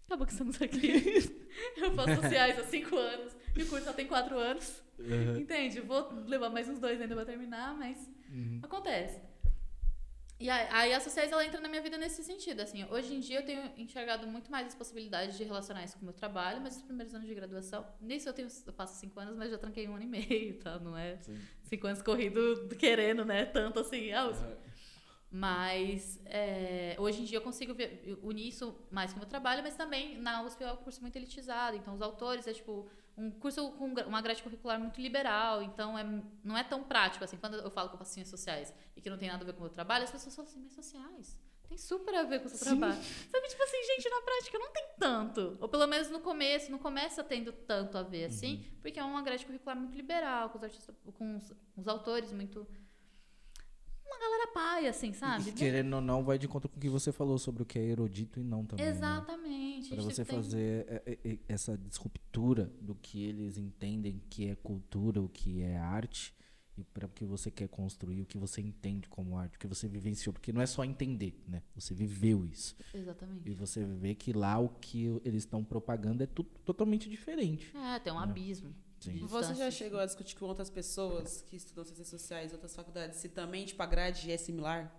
acabou 0.06 0.26
que 0.26 0.32
estamos 0.32 0.60
aqui. 0.60 1.36
eu 1.78 1.94
faço 1.94 2.22
sociais 2.22 2.58
há 2.58 2.64
cinco 2.64 2.96
anos 2.96 3.34
e 3.56 3.62
o 3.62 3.68
curso 3.68 3.86
só 3.86 3.92
tem 3.92 4.06
quatro 4.06 4.38
anos. 4.38 4.82
Entende? 5.38 5.80
Vou 5.80 6.12
levar 6.26 6.50
mais 6.50 6.68
uns 6.68 6.78
dois 6.78 7.00
ainda 7.00 7.14
pra 7.14 7.24
terminar, 7.24 7.74
mas 7.78 8.10
acontece. 8.62 9.29
E 10.40 10.48
aí, 10.48 10.66
aí 10.70 10.94
a 10.94 11.00
sociais 11.00 11.30
ela 11.30 11.44
entra 11.44 11.60
na 11.60 11.68
minha 11.68 11.82
vida 11.82 11.98
nesse 11.98 12.24
sentido, 12.24 12.60
assim, 12.60 12.82
hoje 12.90 13.14
em 13.14 13.20
dia 13.20 13.40
eu 13.40 13.44
tenho 13.44 13.62
enxergado 13.76 14.26
muito 14.26 14.50
mais 14.50 14.68
as 14.68 14.74
possibilidades 14.74 15.36
de 15.36 15.44
relacionar 15.44 15.84
isso 15.84 15.96
com 15.96 16.00
o 16.02 16.04
meu 16.06 16.14
trabalho, 16.14 16.62
mas 16.62 16.76
os 16.76 16.82
primeiros 16.82 17.14
anos 17.14 17.28
de 17.28 17.34
graduação, 17.34 17.86
nisso 18.00 18.26
eu 18.26 18.32
tenho, 18.32 18.48
eu 18.66 18.72
passo 18.72 18.98
cinco 18.98 19.20
anos, 19.20 19.36
mas 19.36 19.50
já 19.50 19.58
tranquei 19.58 19.86
um 19.86 19.94
ano 19.96 20.04
e 20.04 20.06
meio, 20.06 20.58
tá? 20.58 20.78
Não 20.78 20.96
é 20.96 21.18
cinco 21.62 21.86
anos 21.86 22.00
corrido 22.00 22.68
querendo, 22.78 23.22
né? 23.22 23.44
Tanto 23.44 23.80
assim, 23.80 24.12
ah, 24.12 24.28
os- 24.28 24.42
mas 25.30 26.18
é, 26.24 26.96
hoje 26.98 27.20
em 27.20 27.24
dia 27.24 27.38
eu 27.38 27.42
consigo 27.42 27.72
ver- 27.72 28.18
unir 28.22 28.48
isso 28.48 28.74
mais 28.90 29.12
com 29.12 29.18
o 29.18 29.20
meu 29.20 29.28
trabalho, 29.28 29.62
mas 29.62 29.76
também 29.76 30.18
na 30.18 30.42
USP 30.42 30.64
é 30.64 30.72
um 30.72 30.76
curso 30.78 31.00
muito 31.02 31.14
elitizado. 31.16 31.76
Então, 31.76 31.94
os 31.94 32.02
autores 32.02 32.46
é 32.48 32.52
tipo 32.52 32.88
um 33.20 33.30
curso 33.30 33.70
com 33.72 33.86
uma 33.86 34.22
grade 34.22 34.42
curricular 34.42 34.80
muito 34.80 35.00
liberal. 35.00 35.62
Então, 35.62 35.98
é, 35.98 36.04
não 36.42 36.56
é 36.56 36.64
tão 36.64 36.82
prático 36.82 37.22
assim. 37.24 37.36
Quando 37.36 37.56
eu 37.56 37.70
falo 37.70 37.88
que 37.88 37.94
eu 37.94 37.98
faço 37.98 38.14
ciências 38.14 38.30
sociais 38.30 38.74
e 38.96 39.00
que 39.00 39.10
não 39.10 39.18
tem 39.18 39.28
nada 39.28 39.42
a 39.42 39.46
ver 39.46 39.52
com 39.52 39.60
o 39.60 39.62
meu 39.62 39.70
trabalho, 39.70 40.04
as 40.04 40.10
pessoas 40.10 40.34
falam 40.34 40.50
assim, 40.50 40.60
mas 40.60 40.72
sociais? 40.72 41.38
Tem 41.68 41.78
super 41.78 42.14
a 42.16 42.24
ver 42.24 42.40
com 42.40 42.46
o 42.46 42.48
seu 42.48 42.58
trabalho. 42.58 43.00
Sabe, 43.30 43.48
tipo 43.48 43.62
assim, 43.62 43.76
gente, 43.84 44.10
na 44.10 44.22
prática 44.22 44.58
não 44.58 44.72
tem 44.72 44.84
tanto. 44.98 45.56
Ou 45.60 45.68
pelo 45.68 45.86
menos 45.86 46.10
no 46.10 46.18
começo, 46.18 46.68
não 46.70 46.78
começa 46.78 47.22
tendo 47.22 47.52
tanto 47.52 47.96
a 47.96 48.02
ver 48.02 48.24
assim, 48.24 48.66
porque 48.82 48.98
é 48.98 49.04
uma 49.04 49.22
grade 49.22 49.46
curricular 49.46 49.76
muito 49.76 49.94
liberal, 49.94 50.50
com 50.50 50.58
os 50.58 50.64
artistas, 50.64 50.96
com 51.14 51.36
os, 51.36 51.52
os 51.76 51.86
autores 51.86 52.32
muito. 52.32 52.66
Uma 54.10 54.18
galera 54.18 54.46
paia, 54.52 54.90
assim, 54.90 55.12
sabe? 55.12 55.50
E, 55.50 55.52
querendo 55.52 55.94
ou 55.94 56.00
não, 56.00 56.24
vai 56.24 56.36
de 56.38 56.48
conta 56.48 56.68
com 56.68 56.76
o 56.76 56.80
que 56.80 56.88
você 56.88 57.12
falou 57.12 57.38
sobre 57.38 57.62
o 57.62 57.66
que 57.66 57.78
é 57.78 57.82
erudito 57.82 58.40
e 58.40 58.42
não 58.42 58.64
também. 58.64 58.84
né? 58.84 58.90
Exatamente. 58.90 59.88
Para 59.90 59.98
A 59.98 60.00
gente 60.02 60.14
você 60.14 60.24
tem- 60.24 60.36
fazer 60.36 60.86
é, 60.88 61.02
é, 61.06 61.30
é, 61.32 61.38
essa 61.48 61.78
disruptura 61.78 62.72
do 62.80 62.94
que 62.94 63.22
eles 63.24 63.56
entendem 63.56 64.20
que 64.28 64.48
é 64.48 64.54
cultura, 64.56 65.22
o 65.22 65.28
que 65.28 65.62
é 65.62 65.76
arte, 65.78 66.34
e 66.76 66.82
para 66.84 67.06
o 67.06 67.10
que 67.10 67.24
você 67.24 67.50
quer 67.50 67.68
construir, 67.68 68.22
o 68.22 68.26
que 68.26 68.38
você 68.38 68.60
entende 68.60 69.08
como 69.08 69.36
arte, 69.36 69.56
o 69.56 69.58
que 69.60 69.66
você 69.66 69.86
vivenciou. 69.86 70.32
Porque 70.32 70.52
não 70.52 70.60
é 70.62 70.66
só 70.66 70.82
entender, 70.84 71.38
né? 71.46 71.62
Você 71.74 71.92
viveu 71.94 72.44
isso. 72.46 72.74
Exatamente. 72.94 73.48
E 73.48 73.54
você 73.54 73.84
vê 73.84 74.14
que 74.14 74.32
lá 74.32 74.58
o 74.58 74.68
que 74.68 75.04
eles 75.24 75.42
estão 75.42 75.62
propagando 75.62 76.22
é 76.22 76.26
tudo 76.26 76.48
totalmente 76.64 77.08
diferente. 77.08 77.70
É, 77.76 77.98
tem 77.98 78.12
um 78.12 78.18
abismo. 78.18 78.74
Sim. 79.00 79.26
Você 79.26 79.54
já 79.54 79.70
chegou 79.70 79.98
a 79.98 80.06
discutir 80.06 80.36
com 80.36 80.44
outras 80.46 80.68
pessoas 80.70 81.42
que 81.42 81.56
estudam 81.56 81.84
ciências 81.84 82.08
sociais, 82.08 82.52
outras 82.52 82.74
faculdades, 82.76 83.18
se 83.18 83.28
também, 83.30 83.64
tipo, 83.64 83.82
a 83.82 83.86
grade 83.86 84.30
é 84.30 84.36
similar? 84.36 84.94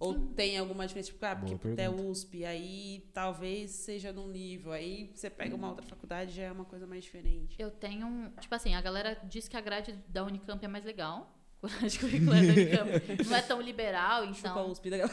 Ou 0.00 0.28
tem 0.28 0.56
alguma 0.56 0.86
diferença? 0.86 1.10
Tipo, 1.10 1.26
ah, 1.26 1.34
porque 1.34 1.54
até. 1.72 1.90
USP, 1.90 2.44
aí 2.44 3.10
talvez 3.12 3.72
seja 3.72 4.12
num 4.12 4.28
nível. 4.28 4.70
Aí 4.70 5.10
você 5.12 5.28
pega 5.28 5.56
uma 5.56 5.68
outra 5.68 5.84
faculdade 5.84 6.30
já 6.36 6.44
é 6.44 6.52
uma 6.52 6.64
coisa 6.64 6.86
mais 6.86 7.02
diferente. 7.02 7.56
Eu 7.60 7.68
tenho. 7.72 8.06
um- 8.06 8.30
Tipo 8.38 8.54
assim, 8.54 8.74
a 8.76 8.80
galera 8.80 9.14
diz 9.24 9.48
que 9.48 9.56
a 9.56 9.60
grade 9.60 9.92
da 10.08 10.22
Unicamp 10.24 10.64
é 10.64 10.68
mais 10.68 10.84
legal. 10.84 11.36
Grade 11.60 11.98
curricular 11.98 12.40
da 12.40 12.52
Unicamp 12.52 13.24
não 13.26 13.36
é 13.36 13.42
tão 13.42 13.60
liberal, 13.60 14.24
então. 14.24 14.70
USP, 14.70 14.90
legal. 14.90 15.08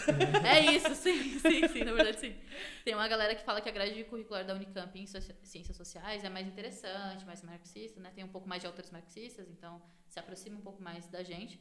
É 0.46 0.74
isso, 0.74 0.94
sim, 0.94 1.40
sim, 1.40 1.68
sim, 1.68 1.84
na 1.84 1.92
verdade 1.92 2.20
sim. 2.20 2.36
Tem 2.84 2.94
uma 2.94 3.08
galera 3.08 3.34
que 3.34 3.44
fala 3.44 3.60
que 3.62 3.68
a 3.68 3.72
grade 3.72 4.04
curricular 4.04 4.46
da 4.46 4.54
Unicamp 4.54 5.00
em 5.00 5.08
ciências 5.08 5.76
sociais 5.76 6.24
é 6.24 6.30
mais 6.30 6.48
interessante, 6.48 7.26
mais 7.26 7.42
marxista, 7.42 8.00
né? 8.00 8.12
Tem 8.14 8.24
um 8.24 8.28
pouco 8.28 8.48
mais 8.48 8.62
de 8.62 8.68
autores 8.68 8.92
marxistas, 8.92 9.50
então 9.50 9.82
se 10.08 10.20
aproxima 10.20 10.58
um 10.58 10.62
pouco 10.62 10.84
mais 10.84 11.08
da 11.08 11.24
gente. 11.24 11.60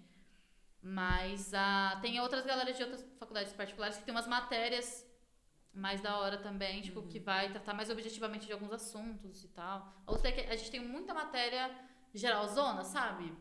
Mas 0.83 1.55
ah, 1.55 1.99
tem 2.03 2.21
outras 2.21 2.45
galeras 2.45 2.77
de 2.77 2.83
outras 2.83 3.03
faculdades 3.19 3.55
particulares 3.55 3.97
que 3.97 4.05
tem 4.05 4.15
umas 4.15 4.27
matérias 4.27 5.07
mais 5.73 6.01
da 6.03 6.19
hora 6.19 6.37
também, 6.37 6.83
tipo, 6.83 7.03
que 7.03 7.19
vai 7.19 7.51
tratar 7.51 7.73
mais 7.73 7.89
objetivamente 7.89 8.47
de 8.47 8.53
alguns 8.53 8.71
assuntos 8.71 9.43
e 9.43 9.49
tal. 9.49 9.93
A 10.07 10.13
outra 10.13 10.29
é 10.29 10.33
que 10.33 10.41
a 10.43 10.57
gente 10.57 10.71
tem 10.71 10.81
muita 10.81 11.15
matéria 11.15 11.71
geralzona, 12.13 12.85
sabe? 12.85 13.33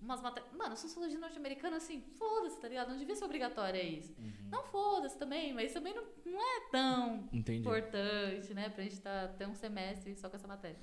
Umas 0.00 0.20
matérias. 0.20 0.52
Mano, 0.54 0.76
sociologia 0.76 1.18
norte-americana, 1.18 1.76
assim, 1.76 2.00
foda-se, 2.18 2.60
tá 2.60 2.68
ligado? 2.68 2.90
Não 2.90 2.98
devia 2.98 3.14
ser 3.16 3.24
obrigatória 3.24 3.82
isso. 3.82 4.14
Não 4.50 4.62
foda-se 4.64 5.18
também, 5.18 5.52
mas 5.54 5.72
também 5.72 5.94
não, 5.94 6.04
não 6.24 6.40
é 6.40 6.70
tão 6.70 7.28
Entendi. 7.32 7.60
importante, 7.60 8.52
né? 8.54 8.68
Pra 8.68 8.84
gente 8.84 9.00
tá, 9.00 9.28
ter 9.28 9.46
um 9.48 9.54
semestre 9.54 10.14
só 10.16 10.28
com 10.28 10.36
essa 10.36 10.46
matéria. 10.46 10.78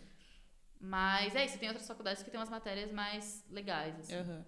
Mas 0.80 1.36
é 1.36 1.46
isso, 1.46 1.58
tem 1.58 1.70
outras 1.70 1.88
faculdades 1.88 2.24
que 2.24 2.30
tem 2.30 2.40
umas 2.40 2.50
matérias 2.50 2.92
mais 2.92 3.46
legais, 3.50 3.98
assim. 4.00 4.16
Aham. 4.16 4.46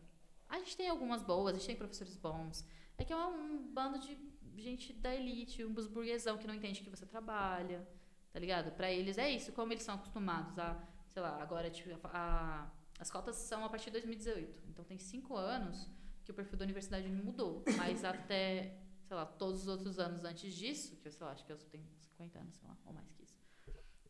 A 0.49 0.59
gente 0.59 0.75
tem 0.75 0.89
algumas 0.89 1.23
boas, 1.23 1.55
a 1.55 1.57
gente 1.57 1.67
tem 1.67 1.75
professores 1.75 2.15
bons. 2.17 2.65
É 2.97 3.03
que 3.05 3.13
é 3.13 3.15
um 3.17 3.57
bando 3.73 3.99
de 3.99 4.17
gente 4.57 4.93
da 4.93 5.13
elite, 5.13 5.63
um 5.63 5.73
dos 5.73 5.87
burguesão 5.87 6.37
que 6.37 6.47
não 6.47 6.53
entende 6.53 6.81
que 6.81 6.89
você 6.89 7.05
trabalha, 7.05 7.87
tá 8.31 8.39
ligado? 8.39 8.71
Pra 8.71 8.91
eles 8.91 9.17
é 9.17 9.29
isso, 9.29 9.51
como 9.53 9.71
eles 9.73 9.83
são 9.83 9.95
acostumados 9.95 10.57
a, 10.59 10.77
sei 11.09 11.21
lá, 11.21 11.41
agora 11.41 11.69
tipo, 11.69 11.89
a- 12.07 12.69
as 12.99 13.09
cotas 13.11 13.35
são 13.35 13.63
a 13.65 13.69
partir 13.69 13.85
de 13.85 13.91
2018. 13.93 14.63
Então 14.69 14.83
tem 14.85 14.97
cinco 14.97 15.35
anos 15.35 15.87
que 16.23 16.31
o 16.31 16.33
perfil 16.33 16.57
da 16.57 16.65
universidade 16.65 17.07
mudou. 17.09 17.63
Mas 17.77 18.03
até, 18.03 18.77
sei 19.07 19.15
lá, 19.15 19.25
todos 19.25 19.61
os 19.61 19.67
outros 19.67 19.99
anos 19.99 20.23
antes 20.23 20.53
disso, 20.53 20.95
que 20.97 21.07
eu 21.07 21.11
sei 21.11 21.25
lá, 21.25 21.31
acho 21.33 21.45
que 21.45 21.51
eu 21.51 21.57
tenho 21.57 21.85
50 22.07 22.39
anos, 22.39 22.55
sei 22.55 22.67
lá, 22.67 22.77
ou 22.85 22.93
mais 22.93 23.07
que 23.11 23.23
isso. 23.23 23.35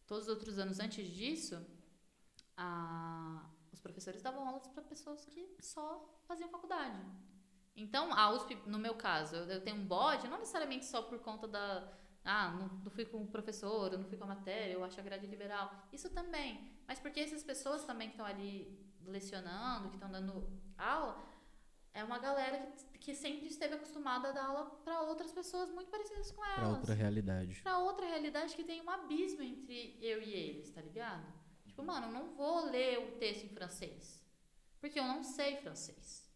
Todos 0.07 0.25
os 0.25 0.29
outros 0.29 0.59
anos 0.59 0.79
antes 0.79 1.07
disso, 1.07 1.59
a- 2.57 3.49
os 3.71 3.79
professores 3.79 4.21
davam 4.21 4.47
aulas 4.47 4.67
para 4.67 4.81
pessoas 4.83 5.25
que 5.25 5.55
só 5.59 6.07
faziam 6.27 6.49
faculdade. 6.49 6.99
Então, 7.75 8.13
a 8.13 8.31
USP, 8.31 8.55
no 8.67 8.79
meu 8.79 8.95
caso, 8.95 9.35
eu, 9.35 9.43
eu 9.45 9.61
tenho 9.61 9.75
um 9.77 9.85
bode, 9.85 10.27
não 10.29 10.37
necessariamente 10.39 10.85
só 10.85 11.01
por 11.01 11.19
conta 11.19 11.47
da. 11.47 11.91
Ah, 12.23 12.51
não, 12.51 12.67
não 12.83 12.89
fui 12.89 13.05
com 13.05 13.21
o 13.21 13.27
professor, 13.27 13.91
eu 13.91 13.99
não 13.99 14.05
fui 14.05 14.17
com 14.17 14.23
a 14.23 14.27
matéria, 14.27 14.73
eu 14.73 14.83
acho 14.83 14.97
a 14.99 15.03
grade 15.03 15.27
liberal. 15.27 15.69
Isso 15.91 16.09
também. 16.09 16.71
Mas 16.87 16.99
porque 16.99 17.19
essas 17.19 17.43
pessoas 17.43 17.83
também 17.83 18.07
que 18.09 18.13
estão 18.15 18.25
ali 18.25 18.77
lecionando, 19.05 19.89
que 19.89 19.95
estão 19.95 20.09
dando 20.11 20.47
aula, 20.77 21.23
é 21.93 22.03
uma 22.03 22.19
galera 22.19 22.57
que, 22.93 22.97
que 22.99 23.15
sempre 23.15 23.47
esteve 23.47 23.75
acostumada 23.75 24.29
a 24.29 24.31
dar 24.31 24.45
aula 24.45 24.65
para 24.83 25.01
outras 25.01 25.31
pessoas 25.31 25.69
muito 25.71 25.89
parecidas 25.89 26.31
com 26.31 26.43
elas 26.43 26.59
Pra 26.59 26.69
outra 26.69 26.93
realidade. 26.93 27.61
pra 27.61 27.77
outra 27.79 28.05
realidade 28.05 28.55
que 28.55 28.63
tem 28.63 28.81
um 28.81 28.89
abismo 28.89 29.41
entre 29.41 29.97
eu 30.01 30.21
e 30.21 30.31
eles, 30.33 30.69
tá 30.71 30.81
ligado? 30.81 31.25
Tipo, 31.65 31.83
mano, 31.83 32.07
eu 32.07 32.11
não 32.11 32.33
vou 32.35 32.65
ler 32.65 32.99
o 32.99 33.17
texto 33.17 33.45
em 33.45 33.49
francês. 33.49 34.23
Porque 34.79 34.99
eu 34.99 35.05
não 35.05 35.23
sei 35.23 35.57
francês. 35.57 36.29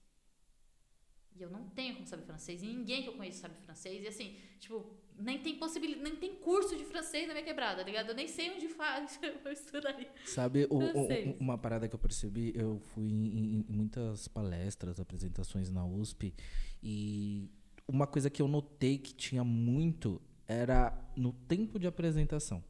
E 1.36 1.42
eu 1.42 1.50
não 1.50 1.70
tenho 1.70 1.96
como 1.96 2.08
saber 2.08 2.24
francês. 2.26 2.62
E 2.64 2.68
ninguém 2.68 3.04
que 3.04 3.10
eu 3.10 3.16
conheço 3.16 3.40
sabe 3.40 3.56
francês. 3.62 4.04
E 4.04 4.08
assim, 4.08 4.40
tipo, 4.60 4.98
nem 5.20 5.38
tem 5.40 5.58
possibilidade, 5.58 6.04
nem 6.04 6.16
tem 6.16 6.36
curso 6.36 6.76
de 6.78 6.84
francês 6.86 7.28
na 7.28 7.34
minha 7.34 7.46
quebrada, 7.46 7.78
tá 7.78 7.84
ligado? 7.84 8.10
Eu 8.10 8.16
nem 8.16 8.28
sei 8.28 8.52
onde 8.52 8.68
faz, 8.70 9.20
eu 9.46 9.52
estudaria. 9.52 10.10
Sabe, 10.26 10.66
o- 10.70 10.78
o- 10.78 11.08
uma 11.40 11.58
parada 11.58 11.88
que 11.88 11.96
eu 11.96 12.00
percebi, 12.00 12.52
eu 12.56 12.80
fui 12.94 13.08
em, 13.10 13.60
em 13.60 13.66
muitas 13.68 14.28
palestras, 14.28 15.00
apresentações 15.00 15.70
na 15.70 15.86
USP, 15.86 16.34
e 16.82 17.50
uma 17.88 18.08
coisa 18.08 18.30
que 18.30 18.42
eu 18.42 18.48
notei 18.48 18.98
que 18.98 19.14
tinha 19.14 19.44
muito 19.44 20.22
era 20.48 20.98
no 21.16 21.32
tempo 21.34 21.78
de 21.78 21.86
apresentação. 21.88 22.64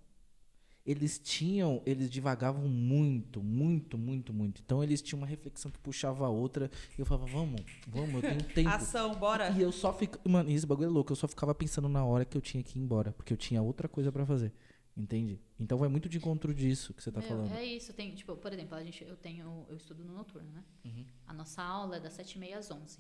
Eles 0.90 1.20
tinham, 1.20 1.84
eles 1.86 2.10
divagavam 2.10 2.68
muito, 2.68 3.44
muito, 3.44 3.96
muito, 3.96 4.34
muito. 4.34 4.60
Então 4.66 4.84
eles 4.84 5.04
tinham 5.04 5.20
uma 5.20 5.28
reflexão 5.28 5.70
que 5.70 5.78
puxava 5.78 6.26
a 6.26 6.30
outra, 6.30 6.72
e 6.98 7.00
eu 7.00 7.06
falava, 7.06 7.28
vamos, 7.28 7.62
vamos, 7.88 8.16
eu 8.16 8.22
tenho 8.22 8.44
tempo. 8.56 8.70
Ação, 8.70 9.14
bora. 9.14 9.52
E 9.52 9.62
eu 9.62 9.72
só 9.72 9.94
ficava. 9.94 10.28
Mano, 10.28 10.50
esse 10.50 10.66
bagulho 10.66 10.88
é 10.88 10.90
louco. 10.90 11.12
Eu 11.12 11.16
só 11.16 11.28
ficava 11.28 11.54
pensando 11.54 11.88
na 11.88 12.04
hora 12.04 12.26
que 12.26 12.36
eu 12.36 12.42
tinha 12.42 12.64
que 12.64 12.80
ir 12.80 12.82
embora. 12.82 13.12
Porque 13.12 13.32
eu 13.32 13.38
tinha 13.38 13.62
outra 13.62 13.88
coisa 13.88 14.12
pra 14.12 14.26
fazer. 14.26 14.52
Entende? 14.98 15.40
Então 15.60 15.78
vai 15.78 15.88
muito 15.88 16.10
de 16.10 16.18
encontro 16.18 16.54
disso 16.54 16.92
que 16.94 17.04
você 17.04 17.12
tá 17.12 17.20
Meu, 17.20 17.30
falando. 17.30 17.54
É 17.54 17.64
isso, 17.64 17.94
tem, 17.94 18.16
tipo, 18.16 18.36
por 18.36 18.52
exemplo, 18.52 18.76
a 18.76 18.84
gente, 18.84 19.04
eu 19.04 19.16
tenho, 19.16 19.66
eu 19.70 19.78
estudo 19.78 20.04
no 20.04 20.14
noturno, 20.14 20.50
né? 20.52 20.64
Uhum. 20.84 21.06
A 21.28 21.34
nossa 21.34 21.62
aula 21.62 21.98
é 21.98 22.00
das 22.00 22.18
7h30 22.18 22.54
às 22.56 22.72
11 22.72 23.00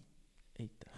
Eita. 0.59 0.91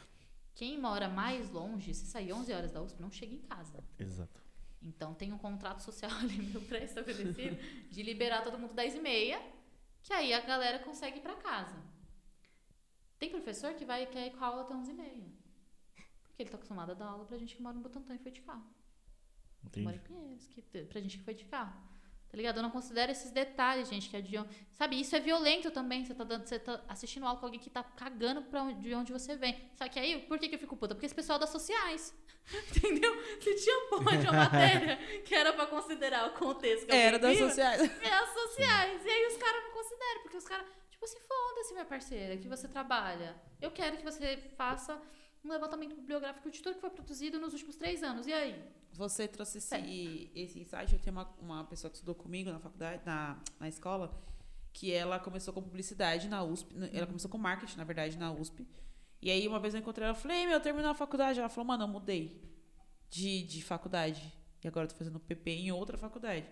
Quem 0.54 0.78
mora 0.80 1.08
mais 1.08 1.50
longe, 1.50 1.94
se 1.94 2.06
sair 2.06 2.34
11 2.34 2.52
horas 2.52 2.72
da 2.72 2.82
USP, 2.82 3.02
não 3.02 3.10
chega 3.10 3.34
em 3.34 3.40
casa. 3.40 3.84
Exato. 3.98 4.41
Então 4.82 5.14
tem 5.14 5.32
um 5.32 5.38
contrato 5.38 5.82
social 5.82 6.12
ali 6.20 6.38
meio 6.38 6.62
pré-estabelecido 6.62 7.58
de 7.90 8.04
liberar 8.04 8.44
todo 8.44 8.58
mundo 8.58 8.74
10 8.74 8.96
e 8.96 9.00
meia, 9.00 9.42
que 10.02 10.14
aí 10.14 10.34
a 10.34 10.42
galera 10.42 10.80
consegue 10.80 11.20
ir 11.20 11.22
pra 11.22 11.36
casa. 11.36 11.76
Tem 13.20 13.30
professor 13.30 13.74
que 13.76 13.86
vai 13.86 14.06
quer 14.08 14.28
ir 14.28 14.32
com 14.32 14.44
a 14.44 14.48
aula 14.48 14.62
até 14.64 14.74
11 14.74 14.92
e 14.92 14.94
meia. 14.94 15.32
Porque 16.24 16.42
ele 16.42 16.50
tá 16.50 16.58
acostumado 16.58 16.92
a 16.92 16.96
dar 16.96 17.06
aula 17.06 17.26
pra 17.26 17.38
gente 17.38 17.56
que 17.56 17.62
mora 17.62 17.76
no 17.76 17.82
Butantã 17.82 18.16
e 18.16 18.18
foi 18.18 18.32
de 18.32 18.42
carro. 18.42 18.66
Que 19.72 19.82
mora 19.82 19.96
em 19.96 20.00
Entendi. 20.00 20.20
Pinheiros, 20.20 20.48
que, 20.48 20.62
pra 20.62 21.00
gente 21.00 21.18
que 21.20 21.24
foi 21.24 21.36
de 21.36 21.46
carro. 21.46 21.80
Tá 22.32 22.38
ligado? 22.38 22.56
Eu 22.58 22.64
não 22.64 22.72
considero 22.72 23.12
esses 23.12 23.30
detalhes, 23.30 23.90
gente, 23.90 24.10
que 24.10 24.16
adiam. 24.16 24.48
Sabe, 24.72 24.98
isso 24.98 25.14
é 25.14 25.20
violento 25.20 25.70
também. 25.70 26.06
Você 26.06 26.14
tá, 26.14 26.24
dando, 26.24 26.48
você 26.48 26.58
tá 26.58 26.82
assistindo 26.88 27.26
aula 27.26 27.38
com 27.38 27.46
alguém 27.46 27.60
que 27.60 27.70
tá 27.70 27.84
cagando 27.84 28.42
pra 28.44 28.64
onde, 28.64 28.80
de 28.80 28.96
onde 28.96 29.12
você 29.12 29.36
vem. 29.36 29.70
Só 29.76 29.86
que 29.90 30.00
aí, 30.00 30.22
por 30.22 30.40
que, 30.40 30.48
que 30.48 30.56
eu 30.56 30.60
fico 30.60 30.78
puta? 30.78 30.96
Porque 30.96 31.06
esse 31.06 31.14
pessoal 31.14 31.38
das 31.38 31.50
sociais. 31.50 32.16
Entendeu? 32.74 33.14
Se 33.42 33.54
tinha 33.56 33.90
porra 33.90 34.16
de 34.16 34.28
uma 34.28 34.32
matéria 34.48 34.96
que 35.26 35.36
era 35.36 35.52
pra 35.52 35.68
considerar 35.68 36.26
o 36.30 36.34
contexto 36.36 36.86
que 36.88 36.96
Era 36.96 37.20
das 37.20 37.38
sociais. 37.38 37.82
é 38.02 38.14
as 38.14 38.30
sociais. 38.34 39.06
E 39.06 39.10
aí 39.10 39.28
os 39.28 39.36
caras 39.36 39.64
não 39.66 39.72
consideram, 39.72 40.22
porque 40.22 40.38
os 40.38 40.46
caras, 40.46 40.66
tipo 40.90 41.04
assim, 41.04 41.20
foda-se, 41.28 41.74
minha 41.74 41.86
parceira, 41.86 42.38
que 42.38 42.48
você 42.48 42.66
trabalha. 42.66 43.36
Eu 43.62 43.72
quero 43.72 43.98
que 43.98 44.06
você 44.06 44.38
faça 44.56 44.98
um 45.44 45.50
levantamento 45.50 45.96
bibliográfico 45.96 46.50
de 46.50 46.62
tudo 46.62 46.76
que 46.76 46.82
foi 46.82 46.92
produzido 46.92 47.42
nos 47.42 47.52
últimos 47.52 47.76
três 47.76 48.02
anos. 48.02 48.26
E 48.26 48.32
aí? 48.32 48.56
Você 48.94 49.28
trouxe 49.28 49.58
esse, 49.60 50.32
esse 50.36 50.60
insight. 50.60 50.94
Eu 50.94 51.00
tenho 51.00 51.16
uma, 51.16 51.30
uma 51.40 51.64
pessoa 51.64 51.90
que 51.90 51.96
estudou 51.98 52.16
comigo 52.16 52.52
na 52.52 52.60
faculdade, 52.60 53.02
na, 53.06 53.42
na 53.60 53.68
escola, 53.68 54.14
que 54.74 54.92
ela 54.92 55.20
começou 55.20 55.54
com 55.54 55.62
publicidade 55.62 56.28
na 56.28 56.44
USP. 56.44 56.76
Ela 56.94 57.08
começou 57.08 57.30
com 57.30 57.38
marketing, 57.38 57.78
na 57.78 57.84
verdade, 57.84 58.18
na 58.18 58.32
USP. 58.32 58.68
E 59.22 59.30
aí, 59.30 59.48
uma 59.48 59.60
vez 59.60 59.74
eu 59.74 59.80
encontrei 59.80 60.08
ela, 60.08 60.16
falei, 60.16 60.40
"Ei, 60.40 60.46
meu, 60.46 60.56
eu 60.56 60.62
terminei 60.62 60.90
a 60.90 60.94
faculdade. 60.94 61.40
Ela 61.40 61.50
falou, 61.50 61.68
mano, 61.68 61.84
eu 61.84 61.88
mudei 61.88 62.42
de, 63.10 63.44
de 63.44 63.64
faculdade. 63.64 64.34
E 64.64 64.68
agora 64.68 64.86
eu 64.86 64.90
tô 64.90 64.96
fazendo 64.96 65.20
PP 65.20 65.52
em 65.52 65.72
outra 65.72 65.98
faculdade. 65.98 66.46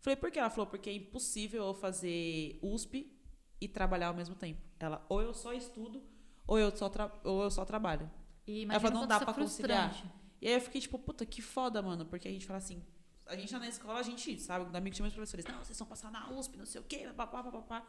Falei, 0.00 0.16
por 0.16 0.30
quê? 0.30 0.38
Ela 0.38 0.50
falou, 0.50 0.66
porque 0.66 0.88
é 0.88 0.94
impossível 0.94 1.64
eu 1.64 1.74
fazer 1.74 2.58
USP 2.62 3.12
e 3.60 3.66
trabalhar 3.68 4.08
ao 4.08 4.14
mesmo 4.14 4.34
tempo. 4.34 4.60
Ela, 4.78 5.04
ou 5.08 5.20
eu 5.20 5.34
só 5.34 5.52
estudo, 5.52 6.02
ou 6.46 6.58
eu 6.58 6.74
só, 6.76 6.90
ou 7.24 7.42
eu 7.42 7.50
só 7.50 7.64
trabalho. 7.64 8.08
E 8.46 8.64
Ela 8.64 8.80
falou, 8.80 9.00
não 9.00 9.06
dá 9.06 9.16
é 9.16 9.18
pra 9.18 9.34
conciliar. 9.34 9.92
E 10.40 10.48
aí 10.48 10.54
eu 10.54 10.60
fiquei 10.60 10.80
tipo, 10.80 10.98
puta, 10.98 11.24
que 11.26 11.42
foda, 11.42 11.82
mano. 11.82 12.06
Porque 12.06 12.28
a 12.28 12.30
gente 12.30 12.46
fala 12.46 12.58
assim, 12.58 12.82
a 13.26 13.36
gente 13.36 13.50
tá 13.50 13.58
na 13.58 13.68
escola, 13.68 13.98
a 13.98 14.02
gente, 14.02 14.40
sabe, 14.40 14.70
da 14.70 14.78
amigo 14.78 14.96
chama 14.96 15.08
os 15.08 15.14
professores, 15.14 15.44
não, 15.46 15.58
vocês 15.58 15.78
vão 15.78 15.88
passar 15.88 16.10
na 16.10 16.30
USP, 16.30 16.56
não 16.56 16.66
sei 16.66 16.80
o 16.80 16.84
quê, 16.84 17.08
papapá. 17.16 17.86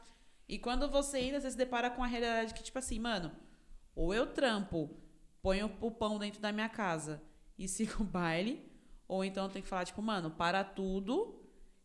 E 0.48 0.58
quando 0.58 0.90
você 0.90 1.18
ainda 1.18 1.40
você 1.40 1.52
se 1.52 1.58
depara 1.58 1.90
com 1.90 2.04
a 2.04 2.08
realidade 2.08 2.54
que, 2.54 2.64
tipo 2.64 2.80
assim, 2.80 3.00
mano, 3.00 3.32
ou 3.96 4.14
eu 4.14 4.28
trampo, 4.28 4.90
ponho 5.42 5.72
o 5.80 5.92
pão 5.92 6.18
dentro 6.18 6.42
da 6.42 6.52
minha 6.52 6.70
casa 6.70 7.22
e 7.58 7.68
sigo 7.70 8.04
o 8.04 8.06
baile, 8.06 8.70
ou 9.08 9.24
então 9.24 9.46
eu 9.46 9.50
tenho 9.52 9.64
que 9.64 9.70
falar, 9.70 9.86
tipo, 9.86 10.02
mano, 10.02 10.32
para 10.32 10.64
tudo 10.64 11.40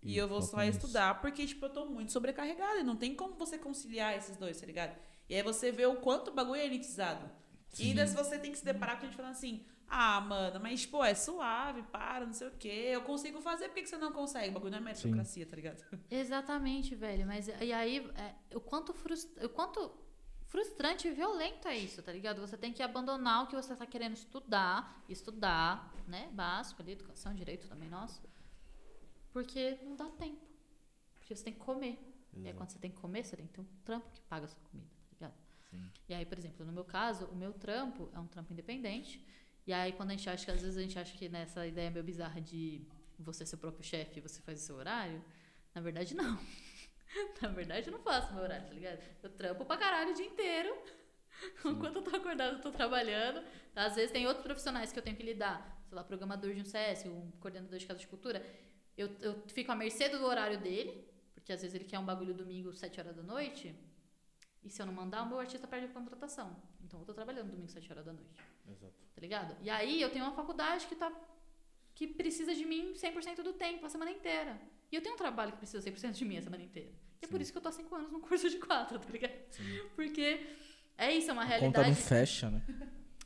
e, 0.05 0.13
E 0.13 0.19
eu 0.19 0.29
vou 0.29 0.43
só 0.43 0.63
estudar, 0.63 1.21
porque, 1.23 1.47
tipo, 1.47 1.65
eu 1.65 1.71
tô 1.71 1.87
muito 1.87 2.13
sobrecarregada. 2.13 2.81
E 2.81 2.83
não 2.83 2.95
tem 2.95 3.15
como 3.15 3.35
você 3.37 3.57
conciliar 3.57 4.15
esses 4.15 4.37
dois, 4.37 4.61
tá 4.61 4.67
ligado? 4.67 4.95
E 5.29 5.35
aí 5.35 5.43
você 5.43 5.73
vê 5.73 5.87
o 5.87 5.97
quanto 5.97 6.29
o 6.29 6.35
bagulho 6.35 6.61
é 6.61 6.67
elitizado. 6.67 7.31
E 7.79 7.89
ainda 7.89 8.07
se 8.07 8.15
você 8.15 8.39
tem 8.39 8.53
que 8.53 8.59
se 8.59 8.65
deparar 8.65 8.99
com 8.99 9.07
a 9.07 9.09
gente 9.09 9.17
falando 9.17 9.33
assim, 9.33 9.65
ah, 9.97 10.21
mano, 10.21 10.59
mas, 10.61 10.85
pô, 10.85 11.05
é 11.05 11.15
suave, 11.15 11.83
para, 11.85 12.27
não 12.27 12.33
sei 12.33 12.49
o 12.49 12.51
quê. 12.53 12.91
Eu 12.93 13.03
consigo 13.03 13.41
fazer, 13.41 13.69
por 13.69 13.75
que, 13.75 13.83
que 13.83 13.89
você 13.89 13.97
não 13.97 14.13
consegue? 14.13 14.49
O 14.51 14.53
bagulho 14.53 14.73
não 14.73 14.79
é 14.79 14.81
meritocracia, 14.81 15.47
tá 15.47 15.55
ligado? 15.55 15.85
Exatamente, 16.11 16.95
velho. 16.97 17.25
Mas 17.27 17.47
e 17.49 17.73
aí, 17.73 17.99
é, 18.17 18.35
o, 18.57 18.61
quanto 18.61 18.93
frus- 18.93 19.29
o 19.41 19.49
quanto 19.49 19.93
frustrante 20.47 21.07
e 21.07 21.13
violento 21.13 21.69
é 21.69 21.77
isso, 21.79 22.03
tá 22.03 22.13
ligado? 22.13 22.41
Você 22.41 22.57
tem 22.57 22.73
que 22.73 22.83
abandonar 22.83 23.45
o 23.45 23.47
que 23.47 23.55
você 23.55 23.75
tá 23.77 23.87
querendo 23.87 24.15
estudar, 24.15 25.05
estudar, 25.09 25.93
né? 26.09 26.29
Básico 26.33 26.83
ali, 26.83 26.93
educação, 26.93 27.33
direito 27.33 27.69
também, 27.69 27.89
nosso. 27.89 28.21
Porque 29.33 29.79
não 29.83 29.97
dá 29.97 30.07
tempo. 30.11 30.45
Porque 31.15 31.35
você 31.35 31.45
tem 31.45 31.53
que 31.53 31.61
comer. 31.61 31.99
E 32.37 32.47
aí, 32.49 32.53
quando 32.55 32.71
você 32.71 32.79
tem 32.79 32.91
que 32.91 32.99
comer, 33.01 33.25
você 33.25 33.37
tem 33.37 33.47
que 33.47 33.53
ter 33.53 33.61
um 33.61 33.67
trampo 33.85 34.11
que 34.13 34.21
paga 34.23 34.47
a 34.47 34.49
sua 34.49 34.61
comida, 34.71 34.89
tá 34.91 35.09
ligado? 35.13 35.35
Sim. 35.71 35.91
E 36.09 36.15
aí, 36.15 36.27
por 36.27 36.37
exemplo, 36.37 36.65
no 36.67 36.73
meu 36.73 36.85
caso, 36.85 37.27
o 37.27 37.37
meu 37.37 37.53
trampo 37.53 38.11
é 38.13 38.19
um 38.19 38.27
trampo 38.27 38.53
independente. 38.53 39.25
E 39.67 39.73
aí, 39.73 39.93
quando 39.93 40.11
a 40.11 40.13
gente 40.13 40.29
acha 40.29 40.45
que 40.45 40.51
às 40.51 40.61
vezes 40.61 40.77
a 40.77 40.83
gente 40.83 40.99
acha 40.99 41.17
que 41.17 41.29
nessa 41.29 41.67
ideia 41.67 41.91
meio 41.91 42.05
bizarra 42.05 42.41
de 42.41 42.87
você 43.19 43.47
ser 43.47 43.57
o 43.57 43.59
próprio 43.59 43.83
chefe 43.83 44.19
e 44.19 44.21
você 44.21 44.43
faz 44.43 44.63
o 44.63 44.67
seu 44.67 44.77
horário, 44.77 45.25
na 45.75 45.81
verdade, 45.81 46.15
não. 46.15 46.39
na 47.41 47.49
verdade, 47.49 47.89
eu 47.89 47.93
não 47.93 48.01
faço 48.01 48.33
meu 48.35 48.43
horário, 48.43 48.67
tá 48.67 48.75
ligado? 48.75 49.01
Eu 49.23 49.31
trampo 49.31 49.65
pra 49.65 49.77
caralho 49.77 50.11
o 50.11 50.15
dia 50.15 50.27
inteiro. 50.27 50.77
Enquanto 51.65 51.97
eu 51.97 52.03
tô 52.03 52.15
acordada, 52.15 52.57
eu 52.57 52.61
tô 52.61 52.71
trabalhando. 52.71 53.43
Às 53.75 53.95
vezes 53.97 54.11
tem 54.11 54.27
outros 54.27 54.45
profissionais 54.45 54.93
que 54.93 54.99
eu 54.99 55.03
tenho 55.03 55.17
que 55.17 55.23
lidar. 55.23 55.83
Sei 55.89 55.97
lá, 55.97 56.05
programador 56.05 56.53
de 56.53 56.61
um 56.61 56.65
CS, 56.65 57.07
um 57.07 57.31
coordenador 57.41 57.79
de 57.79 57.87
casa 57.87 57.99
de 57.99 58.07
cultura. 58.07 58.45
Eu, 58.97 59.11
eu 59.21 59.43
fico 59.49 59.73
à 59.73 59.75
mercê 59.75 60.09
do 60.09 60.25
horário 60.25 60.61
dele, 60.61 61.09
porque 61.33 61.53
às 61.53 61.63
vezes 61.63 61.75
ele 61.75 61.85
quer 61.85 61.99
um 61.99 62.05
bagulho 62.05 62.35
domingo, 62.35 62.73
7 62.75 63.01
horas 63.01 63.17
da 63.17 63.23
noite. 63.23 63.75
E 64.65 64.71
se 64.71 64.81
eu 64.81 64.87
não 64.87 64.93
mandar, 64.93 65.23
o 65.23 65.27
meu 65.27 65.39
artista 65.39 65.67
perde 65.67 65.87
a 65.87 65.89
contratação. 65.91 66.57
Então 66.83 67.01
eu 67.01 67.05
tô 67.05 67.13
trabalhando 67.13 67.51
domingo, 67.51 67.69
7 67.69 67.91
horas 67.93 68.05
da 68.07 68.13
noite. 68.13 68.43
Exato. 68.69 68.95
Tá 69.15 69.21
ligado? 69.21 69.57
E 69.61 69.69
aí 69.71 70.01
eu 70.01 70.11
tenho 70.11 70.25
uma 70.25 70.35
faculdade 70.35 70.87
que 70.87 70.95
tá 70.95 71.13
que 71.95 72.09
precisa 72.09 72.53
de 72.55 72.65
mim 72.65 72.93
100% 72.95 73.43
do 73.43 73.53
tempo, 73.53 73.87
a 73.87 73.89
semana 73.89 74.11
inteira. 74.11 74.61
E 74.91 74.97
eu 74.97 75.03
tenho 75.03 75.15
um 75.15 75.19
trabalho 75.19 75.53
que 75.53 75.59
precisa 75.59 75.89
100% 75.89 76.13
de 76.13 76.25
mim 76.25 76.39
a 76.39 76.43
semana 76.43 76.63
inteira. 76.63 76.91
E 77.23 77.25
é 77.25 77.29
por 77.29 77.37
Sim. 77.37 77.43
isso 77.43 77.53
que 77.53 77.59
eu 77.59 77.63
tô 77.63 77.69
há 77.69 77.73
5 77.73 77.95
anos 77.95 78.11
num 78.11 78.21
curso 78.21 78.51
de 78.51 78.59
4, 78.59 78.99
tá 78.99 79.09
ligado? 79.11 79.33
Porque 79.95 80.45
é 80.99 81.13
isso, 81.13 81.31
é 81.31 81.33
uma 81.33 81.43
A 81.43 81.47
conta 81.47 81.59
realidade. 81.59 81.89
não 81.91 81.97
fecha, 81.97 82.51
né? 82.51 82.63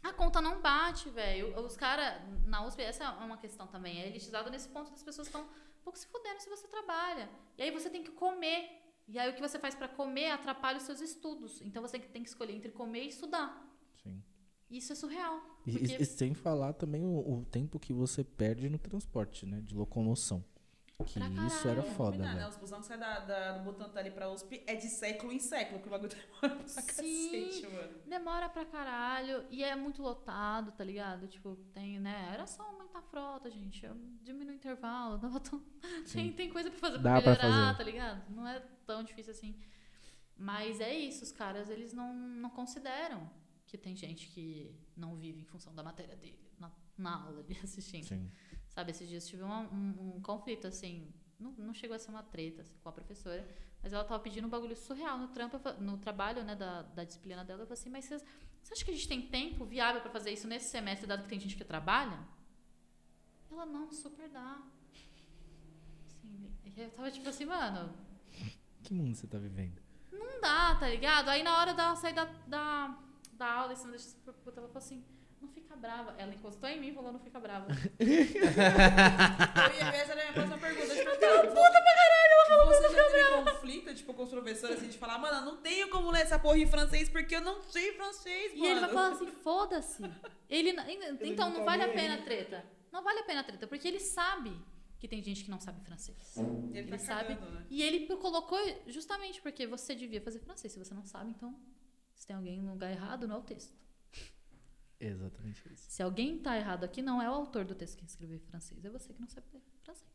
A 0.03 0.13
conta 0.13 0.41
não 0.41 0.61
bate, 0.61 1.09
velho. 1.11 1.59
Os 1.61 1.77
caras, 1.77 2.21
na 2.47 2.65
USP, 2.65 2.83
essa 2.83 3.05
é 3.05 3.09
uma 3.09 3.39
questão 3.39 3.67
também. 3.67 4.01
É 4.01 4.07
elitizado 4.09 4.51
nesse 4.51 4.69
ponto 4.69 4.91
das 4.91 5.03
pessoas 5.03 5.27
estão 5.29 5.43
um 5.43 5.83
pouco 5.83 5.99
se 5.99 6.07
fudendo 6.07 6.41
se 6.41 6.49
você 6.49 6.69
trabalha. 6.69 7.29
E 7.57 7.63
aí 7.63 7.71
você 7.71 7.89
tem 7.89 8.03
que 8.03 8.11
comer. 8.13 8.88
E 9.09 9.19
aí 9.19 9.31
o 9.31 9.35
que 9.35 9.41
você 9.41 9.59
faz 9.59 9.75
pra 9.75 9.89
comer 9.89 10.31
atrapalha 10.31 10.77
os 10.79 10.85
seus 10.85 11.01
estudos. 11.01 11.61
Então 11.63 11.81
você 11.83 11.99
tem 11.99 12.23
que 12.23 12.29
escolher 12.29 12.55
entre 12.55 12.71
comer 12.71 13.05
e 13.05 13.09
estudar. 13.09 13.67
Sim. 14.03 14.23
Isso 14.71 14.93
é 14.93 14.97
surreal. 14.97 15.41
E, 15.67 15.73
Porque 15.73 15.95
e- 15.95 16.03
e 16.03 16.05
sem 16.05 16.35
falar 16.35 16.75
também 16.75 17.05
o, 17.07 17.19
o 17.41 17.45
tempo 17.47 17.79
que 17.79 17.93
você 17.93 18.23
perde 18.23 18.69
no 18.69 18.79
transporte, 18.79 19.47
né? 19.47 19.63
De 19.63 19.75
locomoção. 19.75 20.45
Que 21.07 21.21
Pra 21.21 21.29
isso 21.47 21.69
era 21.69 21.77
caralho. 21.77 21.95
foda, 21.95 22.11
Combinar, 22.17 22.35
né? 22.35 22.49
Os 22.49 22.57
busão 22.57 22.81
que 22.81 22.87
sai 22.87 22.99
da, 22.99 23.21
da, 23.21 23.53
do 23.59 23.65
Butantã 23.65 24.01
ali 24.01 24.11
pra 24.11 24.29
USP 24.33 24.65
é 24.67 24.75
de 24.75 24.89
século 24.89 25.33
em 25.33 25.39
século, 25.39 25.81
que 25.81 25.87
o 25.87 25.91
bagulho 25.93 26.11
demora 26.43 26.57
pra 26.57 26.67
Sim. 26.69 26.83
cacete, 26.87 27.67
mano. 27.73 27.99
demora 28.05 28.49
pra 28.49 28.65
caralho. 28.65 29.45
E 29.49 29.63
é 29.63 29.77
muito 29.77 30.03
lotado, 30.03 30.73
tá 30.73 30.83
ligado? 30.83 31.29
Tipo, 31.29 31.55
tem, 31.73 32.01
né? 32.01 32.31
Era 32.33 32.49
só 32.49 32.65
aumentar 32.65 32.99
a 32.99 33.03
frota, 33.03 33.49
gente. 33.49 33.87
Eu 33.87 33.95
diminuo 34.25 34.53
o 34.53 34.57
intervalo. 34.57 35.19
Dava 35.23 35.39
tão... 35.39 35.63
tem, 36.13 36.33
tem 36.33 36.51
coisa 36.51 36.69
pra 36.69 36.81
fazer 36.81 36.99
pra 36.99 37.15
Dá 37.15 37.23
pra 37.23 37.33
melhorar, 37.33 37.65
fazer. 37.67 37.79
tá 37.79 37.85
ligado? 37.85 38.31
Não 38.35 38.49
é 38.49 38.59
tão 38.85 39.05
difícil 39.05 39.31
assim. 39.31 39.57
Mas 40.37 40.81
é 40.81 40.93
isso, 40.93 41.23
os 41.23 41.31
caras, 41.31 41.71
eles 41.71 41.93
não, 41.93 42.13
não 42.13 42.51
consideram 42.51 43.31
que 43.67 43.79
tem 43.79 43.95
gente 43.95 44.27
que 44.29 44.75
não 44.97 45.15
vive 45.15 45.41
em 45.41 45.45
função 45.45 45.73
da 45.75 45.83
matéria 45.83 46.17
dele, 46.17 46.39
na, 46.59 46.73
na 46.97 47.23
aula 47.25 47.41
ali 47.41 47.57
assistindo. 47.63 48.05
Sim. 48.05 48.31
Sabe, 48.79 48.93
esses 48.93 49.09
dias 49.09 49.27
tive 49.27 49.43
uma- 49.43 49.63
um, 49.73 50.15
um 50.19 50.23
conflito, 50.23 50.69
assim, 50.69 51.13
não, 51.37 51.51
não 51.51 51.75
chegou 51.75 51.97
a 51.97 51.99
ser 51.99 52.13
uma 52.13 52.23
treta 52.23 52.63
assim, 52.63 52.77
com 52.81 52.89
a 52.89 52.93
professora, 52.93 53.45
mas 53.83 53.93
ela 53.93 54.05
tava 54.05 54.23
pedindo 54.23 54.47
um 54.47 54.49
bagulho 54.49 54.77
surreal 54.77 55.19
no, 55.19 55.27
trampo, 55.27 55.57
eu 55.57 55.81
no 55.81 55.99
trabalho, 55.99 56.45
né, 56.45 56.55
da, 56.55 56.83
da 56.83 57.03
disciplina 57.03 57.45
dela. 57.45 57.63
Eu 57.63 57.67
falei 57.67 57.81
assim, 57.81 57.91
mas 57.91 58.05
vocês, 58.05 58.25
você 58.63 58.75
acha 58.75 58.85
que 58.85 58.93
a 58.93 58.95
gente 58.95 59.09
tem 59.09 59.21
tempo 59.21 59.65
viável 59.65 60.01
para 60.01 60.13
fazer 60.13 60.31
isso 60.31 60.47
nesse 60.47 60.71
semestre, 60.71 61.09
dado 61.09 61.25
que 61.25 61.29
tem 61.29 61.41
gente 61.41 61.57
que 61.57 61.65
trabalha? 61.65 62.21
Ela, 63.51 63.67
não, 63.67 63.91
super 63.91 64.29
dá. 64.29 64.63
Assim, 66.07 66.53
eu 66.77 66.91
tava 66.93 67.11
tipo 67.11 67.29
assim, 67.29 67.47
mano, 67.47 67.93
Que 68.85 68.95
mundo 68.95 69.17
você 69.17 69.27
tá 69.27 69.39
vivendo? 69.39 69.83
não 70.13 70.41
dá, 70.41 70.77
tá 70.77 70.89
ligado? 70.89 71.31
Aí 71.31 71.43
na 71.43 71.59
hora 71.59 71.75
da 71.75 71.97
sair 71.97 72.15
da, 72.15 72.27
da, 72.47 72.97
da 73.33 73.53
aula 73.55 73.73
e 73.73 73.77
não 73.79 73.91
deixa 73.91 74.05
se 74.11 74.15
puta. 74.19 74.61
Ela 74.61 74.69
falou 74.69 74.79
assim, 74.79 75.05
não 75.41 75.49
fica 75.49 75.77
brava. 75.77 76.15
Ela 76.19 76.35
encostou 76.35 76.69
em 76.69 76.81
mim 76.81 76.89
e 76.89 76.93
falou, 76.95 77.13
não 77.13 77.21
fica 77.21 77.39
brava. 77.41 77.67
Eu 77.99 78.07
ia 78.09 79.97
essa 79.97 80.13
era 80.13 80.21
a 80.21 80.25
minha 80.25 80.33
próxima 80.33 80.59
pergunta. 80.59 80.95
Tipo, 80.95 81.11
puta 81.11 81.71
pra 81.73 81.95
caralho, 81.95 82.33
ela 82.33 82.47
falou 82.49 82.67
Você 82.67 82.89
já 82.95 83.05
teve 83.11 83.51
conflito, 83.53 83.95
tipo, 83.95 84.15
com 84.15 84.23
os 84.23 84.31
professores, 84.31 84.77
assim, 84.79 84.89
de 84.89 84.99
falar, 84.99 85.19
mano, 85.19 85.45
não 85.45 85.57
tenho 85.59 85.89
como 85.91 86.11
ler 86.11 86.23
essa 86.23 86.39
porra 86.39 86.59
em 86.59 86.67
francês 86.67 87.09
porque 87.09 87.37
eu 87.37 87.41
não 87.41 87.63
sei 87.63 87.93
francês, 87.93 88.53
mano. 88.53 88.65
E 88.65 88.71
ele 88.71 88.81
vai 88.81 88.89
falar 88.91 89.13
assim, 89.13 89.27
foda-se. 89.27 90.03
Ele, 90.49 90.73
não- 90.73 90.85
então, 91.23 91.51
não 91.51 91.65
vale 91.65 91.83
a 91.83 91.89
pena 91.93 92.15
a 92.15 92.23
treta. 92.23 92.65
Não 92.93 93.03
vale 93.03 93.21
a 93.21 93.25
pena 93.25 93.41
a 93.41 93.45
treta, 93.45 93.67
porque 93.67 93.87
ele 93.87 94.01
sabe 94.01 94.57
que 94.99 95.07
tem 95.07 95.23
gente 95.23 95.45
que 95.45 95.51
não 95.51 95.61
sabe 95.61 95.81
francês. 95.85 96.37
Ele, 96.37 96.79
Ele 96.79 96.91
tá 96.91 96.99
sabe. 96.99 97.35
cagando, 97.37 97.53
né? 97.53 97.67
E 97.71 97.83
ele 97.83 98.07
colocou 98.17 98.59
justamente 98.87 99.41
porque 99.41 99.67
você 99.67 99.95
devia 99.95 100.21
fazer 100.21 100.41
francês. 100.41 100.73
Se 100.73 100.79
você 100.79 100.93
não 100.95 101.05
sabe, 101.05 101.31
então, 101.31 101.55
se 102.15 102.27
tem 102.27 102.35
alguém 102.35 102.61
no 102.61 102.73
lugar 102.73 102.91
errado, 102.91 103.29
não 103.29 103.37
é 103.37 103.39
o 103.39 103.43
texto. 103.43 103.77
Exatamente 105.01 105.63
isso. 105.73 105.87
Se 105.89 106.03
alguém 106.03 106.39
tá 106.39 106.57
errado 106.57 106.85
aqui, 106.85 107.01
não 107.01 107.23
é 107.23 107.31
o 107.31 107.35
autor 107.35 107.65
do 107.65 107.75
texto 107.75 107.97
que 107.99 108.05
escreveu 108.05 108.37
em 108.37 108.41
francês, 108.41 108.85
é 108.85 108.91
você 108.91 109.13
que 109.13 109.21
não 109.21 109.29
sabe 109.29 109.47
ler 109.53 109.63
francês. 109.85 110.09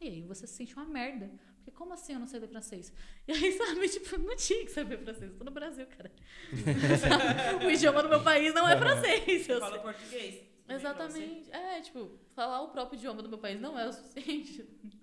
E 0.00 0.08
aí 0.08 0.22
você 0.22 0.46
se 0.46 0.54
sente 0.54 0.74
uma 0.74 0.84
merda. 0.86 1.30
Porque 1.56 1.70
como 1.70 1.92
assim 1.92 2.14
eu 2.14 2.18
não 2.18 2.26
sei 2.26 2.40
ler 2.40 2.48
francês? 2.48 2.92
E 3.28 3.32
aí, 3.32 3.52
sabe, 3.52 3.88
tipo, 3.88 4.18
não 4.18 4.34
tinha 4.34 4.64
que 4.64 4.72
saber 4.72 4.98
francês. 4.98 5.30
Eu 5.30 5.36
tô 5.38 5.44
no 5.44 5.50
Brasil, 5.50 5.86
cara. 5.86 6.10
o 7.64 7.70
idioma 7.70 8.02
do 8.02 8.08
meu 8.08 8.22
país 8.24 8.52
não 8.54 8.68
é 8.68 8.76
francês. 8.76 9.48
Eu 9.48 9.60
Fala 9.60 9.72
sei. 9.72 9.80
português. 9.82 10.50
Exatamente. 10.68 11.50
É, 11.52 11.80
tipo, 11.80 12.18
falar 12.34 12.62
o 12.62 12.68
próprio 12.70 12.96
idioma 12.96 13.22
do 13.22 13.28
meu 13.28 13.38
país 13.38 13.60
não 13.60 13.78
é 13.78 13.86
o 13.88 13.92
suficiente. 13.92 14.66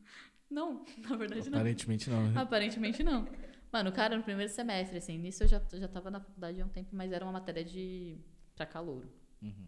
Não, 0.50 0.86
na 1.00 1.16
verdade 1.18 1.50
não. 1.50 1.58
Aparentemente 1.60 2.10
não. 2.10 2.24
né? 2.30 2.42
Aparentemente 2.42 3.04
não. 3.04 3.28
Mano, 3.70 3.92
cara, 3.92 4.16
no 4.16 4.24
primeiro 4.24 4.50
semestre, 4.50 4.98
assim, 4.98 5.18
nisso 5.18 5.44
eu 5.44 5.48
já, 5.50 5.62
já 5.74 5.90
tava 5.90 6.10
na 6.10 6.22
faculdade 6.22 6.62
há 6.62 6.66
um 6.66 6.70
tempo, 6.70 6.96
mas 6.96 7.12
era 7.12 7.26
uma 7.26 7.34
matéria 7.34 7.66
de. 7.66 8.18
Pra 8.58 8.66
calouro. 8.66 9.10
Uhum. 9.42 9.68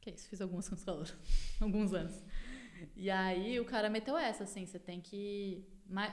Que 0.00 0.10
é 0.10 0.14
isso, 0.14 0.28
fiz 0.28 0.40
algumas 0.40 0.68
com 0.68 0.74
os 0.74 0.84
calouros. 0.84 1.14
alguns 1.60 1.92
anos. 1.94 2.24
E 2.96 3.08
aí 3.08 3.60
o 3.60 3.64
cara 3.64 3.88
meteu 3.88 4.16
essa, 4.18 4.42
assim, 4.42 4.66
você 4.66 4.78
tem 4.78 5.00
que. 5.00 5.64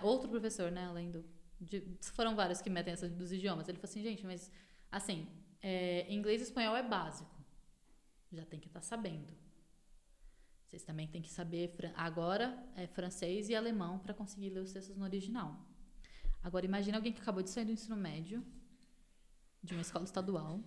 Outro 0.04 0.30
professor, 0.30 0.72
né, 0.72 0.86
além 0.86 1.10
do. 1.10 1.26
de- 1.60 1.98
foram 2.14 2.36
vários 2.36 2.62
que 2.62 2.70
metem 2.70 2.94
essa 2.94 3.10
dos 3.10 3.32
idiomas. 3.32 3.68
Ele 3.68 3.80
falou 3.80 3.90
assim, 3.90 4.04
gente, 4.04 4.24
mas 4.26 4.52
assim, 4.92 5.28
é, 5.62 6.14
inglês 6.14 6.42
e 6.42 6.44
espanhol 6.44 6.76
é 6.76 6.84
básico. 6.84 7.36
Já 8.32 8.46
tem 8.46 8.60
que 8.60 8.68
estar 8.68 8.82
sabendo. 8.82 9.34
Vocês 10.68 10.84
também 10.84 11.08
têm 11.08 11.20
que 11.20 11.32
saber 11.32 11.74
agora 11.96 12.64
é 12.76 12.86
francês 12.86 13.50
e 13.50 13.56
alemão 13.56 13.98
para 13.98 14.14
conseguir 14.14 14.52
ler 14.52 14.60
os 14.60 14.72
textos 14.72 14.96
no 14.96 15.04
original. 15.04 15.66
Agora 16.44 16.64
imagine 16.64 16.96
alguém 16.96 17.12
que 17.12 17.20
acabou 17.22 17.42
de 17.42 17.50
sair 17.50 17.66
do 17.66 17.72
ensino 17.72 17.96
médio, 17.96 18.46
de 19.64 19.74
uma 19.74 19.82
escola 19.82 20.06
estadual, 20.06 20.64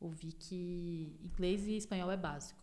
ouvir 0.00 0.32
que 0.32 1.18
inglês 1.22 1.66
e 1.66 1.76
espanhol 1.76 2.10
é 2.10 2.16
básico. 2.16 2.62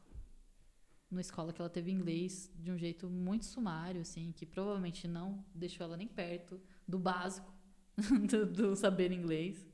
Numa 1.09 1.21
escola 1.21 1.51
que 1.51 1.61
ela 1.61 1.69
teve 1.69 1.91
inglês 1.91 2.49
de 2.55 2.71
um 2.71 2.77
jeito 2.77 3.09
muito 3.09 3.45
sumário, 3.45 4.01
assim, 4.01 4.31
que 4.31 4.45
provavelmente 4.45 5.07
não 5.07 5.43
deixou 5.53 5.83
ela 5.85 5.97
nem 5.97 6.07
perto 6.07 6.59
do 6.87 6.97
básico 6.97 7.51
do, 8.29 8.45
do 8.45 8.75
saber 8.75 9.11
inglês. 9.11 9.67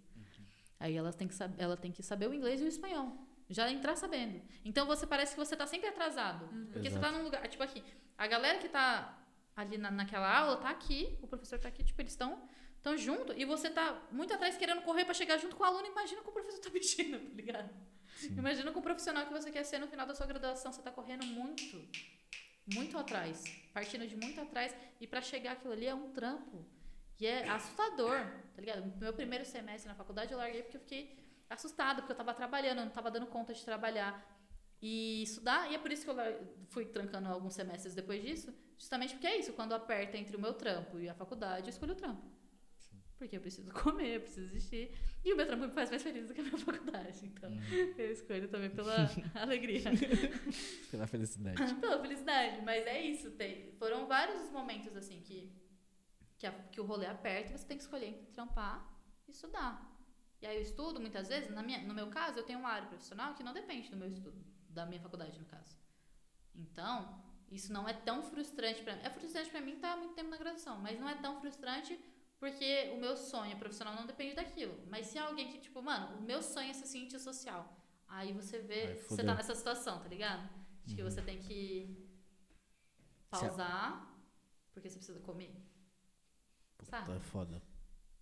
Aí 0.80 0.96
ela 0.96 1.12
tem, 1.14 1.28
que 1.28 1.36
sab- 1.36 1.54
ela 1.60 1.78
tem 1.78 1.92
que 1.92 2.02
saber 2.02 2.28
o 2.30 2.34
inglês 2.34 2.60
e 2.62 2.64
o 2.64 2.68
espanhol. 2.68 3.16
Já 3.50 3.72
entrar 3.72 3.96
sabendo. 3.96 4.42
Então 4.66 4.86
você 4.86 5.06
parece 5.08 5.34
que 5.34 5.40
você 5.40 5.56
tá 5.56 5.66
sempre 5.68 5.88
atrasado. 5.88 6.48
Porque 6.72 6.90
você 6.90 7.00
tá 7.00 7.12
num 7.12 7.24
lugar. 7.24 7.48
Tipo 7.48 7.64
aqui, 7.64 7.84
a 8.18 8.28
galera 8.28 8.58
que 8.60 8.68
tá 8.70 9.18
ali 9.56 9.78
na, 9.78 9.90
naquela 9.92 10.36
aula 10.40 10.58
tá 10.58 10.70
aqui, 10.70 11.18
o 11.22 11.28
professor 11.28 11.58
tá 11.60 11.68
aqui, 11.70 11.84
tipo, 11.84 12.00
eles 12.02 12.12
estão 12.14 12.48
tão 12.88 12.98
junto, 12.98 13.34
e 13.34 13.44
você 13.44 13.70
tá 13.70 14.02
muito 14.12 14.34
atrás 14.34 14.56
querendo 14.56 14.82
correr 14.82 15.04
pra 15.04 15.14
chegar 15.14 15.38
junto 15.38 15.58
com 15.58 15.64
o 15.64 15.66
aluno. 15.66 15.86
Imagina 15.88 16.22
que 16.22 16.30
o 16.30 16.32
professor 16.32 16.62
tá 16.62 16.70
mexendo, 16.80 17.20
tá 17.30 17.36
ligado? 17.36 17.70
Imagina 18.44 18.72
com 18.72 18.80
o 18.80 18.84
profissional 18.90 19.26
que 19.26 19.34
você 19.34 19.52
quer 19.52 19.64
ser 19.64 19.80
no 19.80 19.88
final 19.88 20.08
da 20.08 20.16
sua 20.16 20.26
graduação, 20.26 20.72
você 20.72 20.82
tá 20.82 20.90
correndo 20.90 21.26
muito, 21.26 21.86
muito 22.74 22.98
atrás, 22.98 23.44
partindo 23.74 24.08
de 24.08 24.16
muito 24.16 24.40
atrás, 24.40 24.74
e 25.02 25.06
pra 25.06 25.22
chegar 25.22 25.52
aquilo 25.54 25.74
ali 25.74 25.86
é 25.86 25.94
um 25.94 26.12
trampo. 26.14 26.66
E 27.20 27.26
é 27.26 27.50
assustador, 27.50 28.20
tá 28.56 28.62
ligado? 28.62 28.98
Meu 28.98 29.12
primeiro 29.12 29.44
semestre 29.44 29.90
na 29.90 29.96
faculdade 29.96 30.32
eu 30.32 30.38
larguei 30.38 30.62
porque 30.64 30.78
eu 30.78 30.82
fiquei 30.82 31.18
assustada, 31.50 32.02
porque 32.02 32.14
eu 32.14 32.18
tava 32.18 32.34
trabalhando, 32.34 32.80
eu 32.80 32.86
não 32.86 32.92
tava 32.92 33.12
dando 33.12 33.28
conta 33.28 33.54
de 33.54 33.64
trabalhar 33.66 34.14
e 34.82 35.24
estudar, 35.24 35.70
e 35.72 35.76
é 35.76 35.80
por 35.80 35.92
isso 35.92 36.06
que 36.06 36.12
eu 36.12 36.16
fui 36.70 36.86
trancando 36.86 37.28
alguns 37.28 37.54
semestres 37.54 37.94
depois 37.94 38.22
disso, 38.22 38.54
justamente 38.78 39.14
porque 39.14 39.28
é 39.28 39.38
isso, 39.40 39.54
quando 39.54 39.74
aperta 39.74 40.18
entre 40.18 40.36
o 40.38 40.40
meu 40.40 40.54
trampo 40.54 41.00
e 41.00 41.10
a 41.10 41.14
faculdade, 41.14 41.68
eu 41.68 41.70
escolho 41.70 41.94
o 41.94 41.96
trampo. 41.96 42.38
Porque 43.18 43.36
eu 43.36 43.42
preciso 43.42 43.72
comer, 43.74 44.16
eu 44.18 44.22
preciso 44.22 44.46
existir. 44.48 44.92
E 45.26 45.34
o 45.34 45.36
meu 45.38 45.46
trampo 45.46 45.66
me 45.66 45.72
faz 45.72 45.90
mais 45.90 46.04
feliz 46.04 46.28
do 46.28 46.34
que 46.34 46.42
a 46.42 46.44
minha 46.44 46.58
faculdade. 46.60 47.26
Então, 47.26 47.52
eu 47.98 48.12
escolho 48.12 48.48
também 48.48 48.70
pela 48.70 48.96
alegria. 49.36 49.82
Pela 50.92 51.08
felicidade. 51.08 51.74
Pela 51.76 52.00
felicidade. 52.02 52.62
Mas 52.64 52.86
é 52.86 53.02
isso. 53.02 53.32
Tem, 53.32 53.72
foram 53.80 54.08
vários 54.08 54.42
os 54.44 54.52
momentos, 54.52 54.96
assim, 54.96 55.20
que, 55.22 55.52
que, 56.38 56.46
a- 56.46 56.52
que 56.72 56.80
o 56.80 56.86
rolê 56.86 57.08
aperta 57.08 57.54
e 57.54 57.58
você 57.58 57.66
tem 57.66 57.78
que 57.78 57.84
escolher 57.84 58.08
entre 58.08 58.28
trampar 58.28 58.88
e 59.28 59.32
estudar. 59.32 59.94
E 60.40 60.46
aí 60.46 60.56
eu 60.58 60.62
estudo, 60.62 61.00
muitas 61.02 61.28
vezes, 61.28 61.50
na 61.50 61.64
minha, 61.64 61.82
no 61.82 61.96
meu 61.96 62.08
caso, 62.08 62.38
eu 62.38 62.44
tenho 62.44 62.60
uma 62.60 62.70
área 62.70 62.88
profissional 62.88 63.34
que 63.34 63.44
não 63.44 63.54
depende 63.54 63.90
do 63.90 63.98
meu 63.98 64.08
estudo. 64.08 64.38
Da 64.70 64.86
minha 64.86 65.02
faculdade, 65.02 65.40
no 65.40 65.46
caso. 65.46 65.76
Então, 66.54 67.24
isso 67.52 67.74
não 67.74 67.90
é 67.90 67.94
tão 67.94 68.22
frustrante 68.22 68.84
pra 68.84 68.96
mim. 68.96 69.02
É 69.04 69.10
frustrante 69.10 69.50
pra 69.50 69.60
mim 69.62 69.74
estar 69.74 69.98
muito 69.98 70.14
tempo 70.14 70.30
na 70.30 70.38
graduação, 70.38 70.78
mas 70.80 71.00
não 71.00 71.10
é 71.10 71.16
tão 71.16 71.40
frustrante 71.42 72.00
porque 72.40 72.92
o 72.94 72.98
meu 72.98 73.16
sonho 73.18 73.58
profissional 73.58 73.96
não 73.96 74.06
depende 74.06 74.36
daquilo. 74.36 74.80
Mas 74.88 75.08
se 75.08 75.18
é 75.18 75.22
alguém 75.22 75.52
que, 75.52 75.60
tipo, 75.60 75.82
mano, 75.82 76.18
o 76.18 76.22
meu 76.22 76.42
sonho 76.42 76.70
é 76.70 76.74
ser 76.74 76.86
cientista 76.86 77.20
social. 77.20 77.76
Aí 78.08 78.32
você 78.32 78.60
vê, 78.60 78.88
Aí 78.88 78.98
você 78.98 79.24
tá 79.24 79.36
nessa 79.36 79.56
situação, 79.56 80.00
tá 80.00 80.08
ligado? 80.08 80.48
De 80.86 80.96
que 80.96 81.04
você 81.04 81.22
tem 81.22 81.40
que 81.40 82.08
pausar, 83.30 84.16
porque 84.72 84.90
você 84.90 84.98
precisa 84.98 85.20
comer. 85.20 85.54
Puta, 86.78 86.92
Sabe? 86.92 87.18
é 87.18 87.20
foda. 87.20 87.62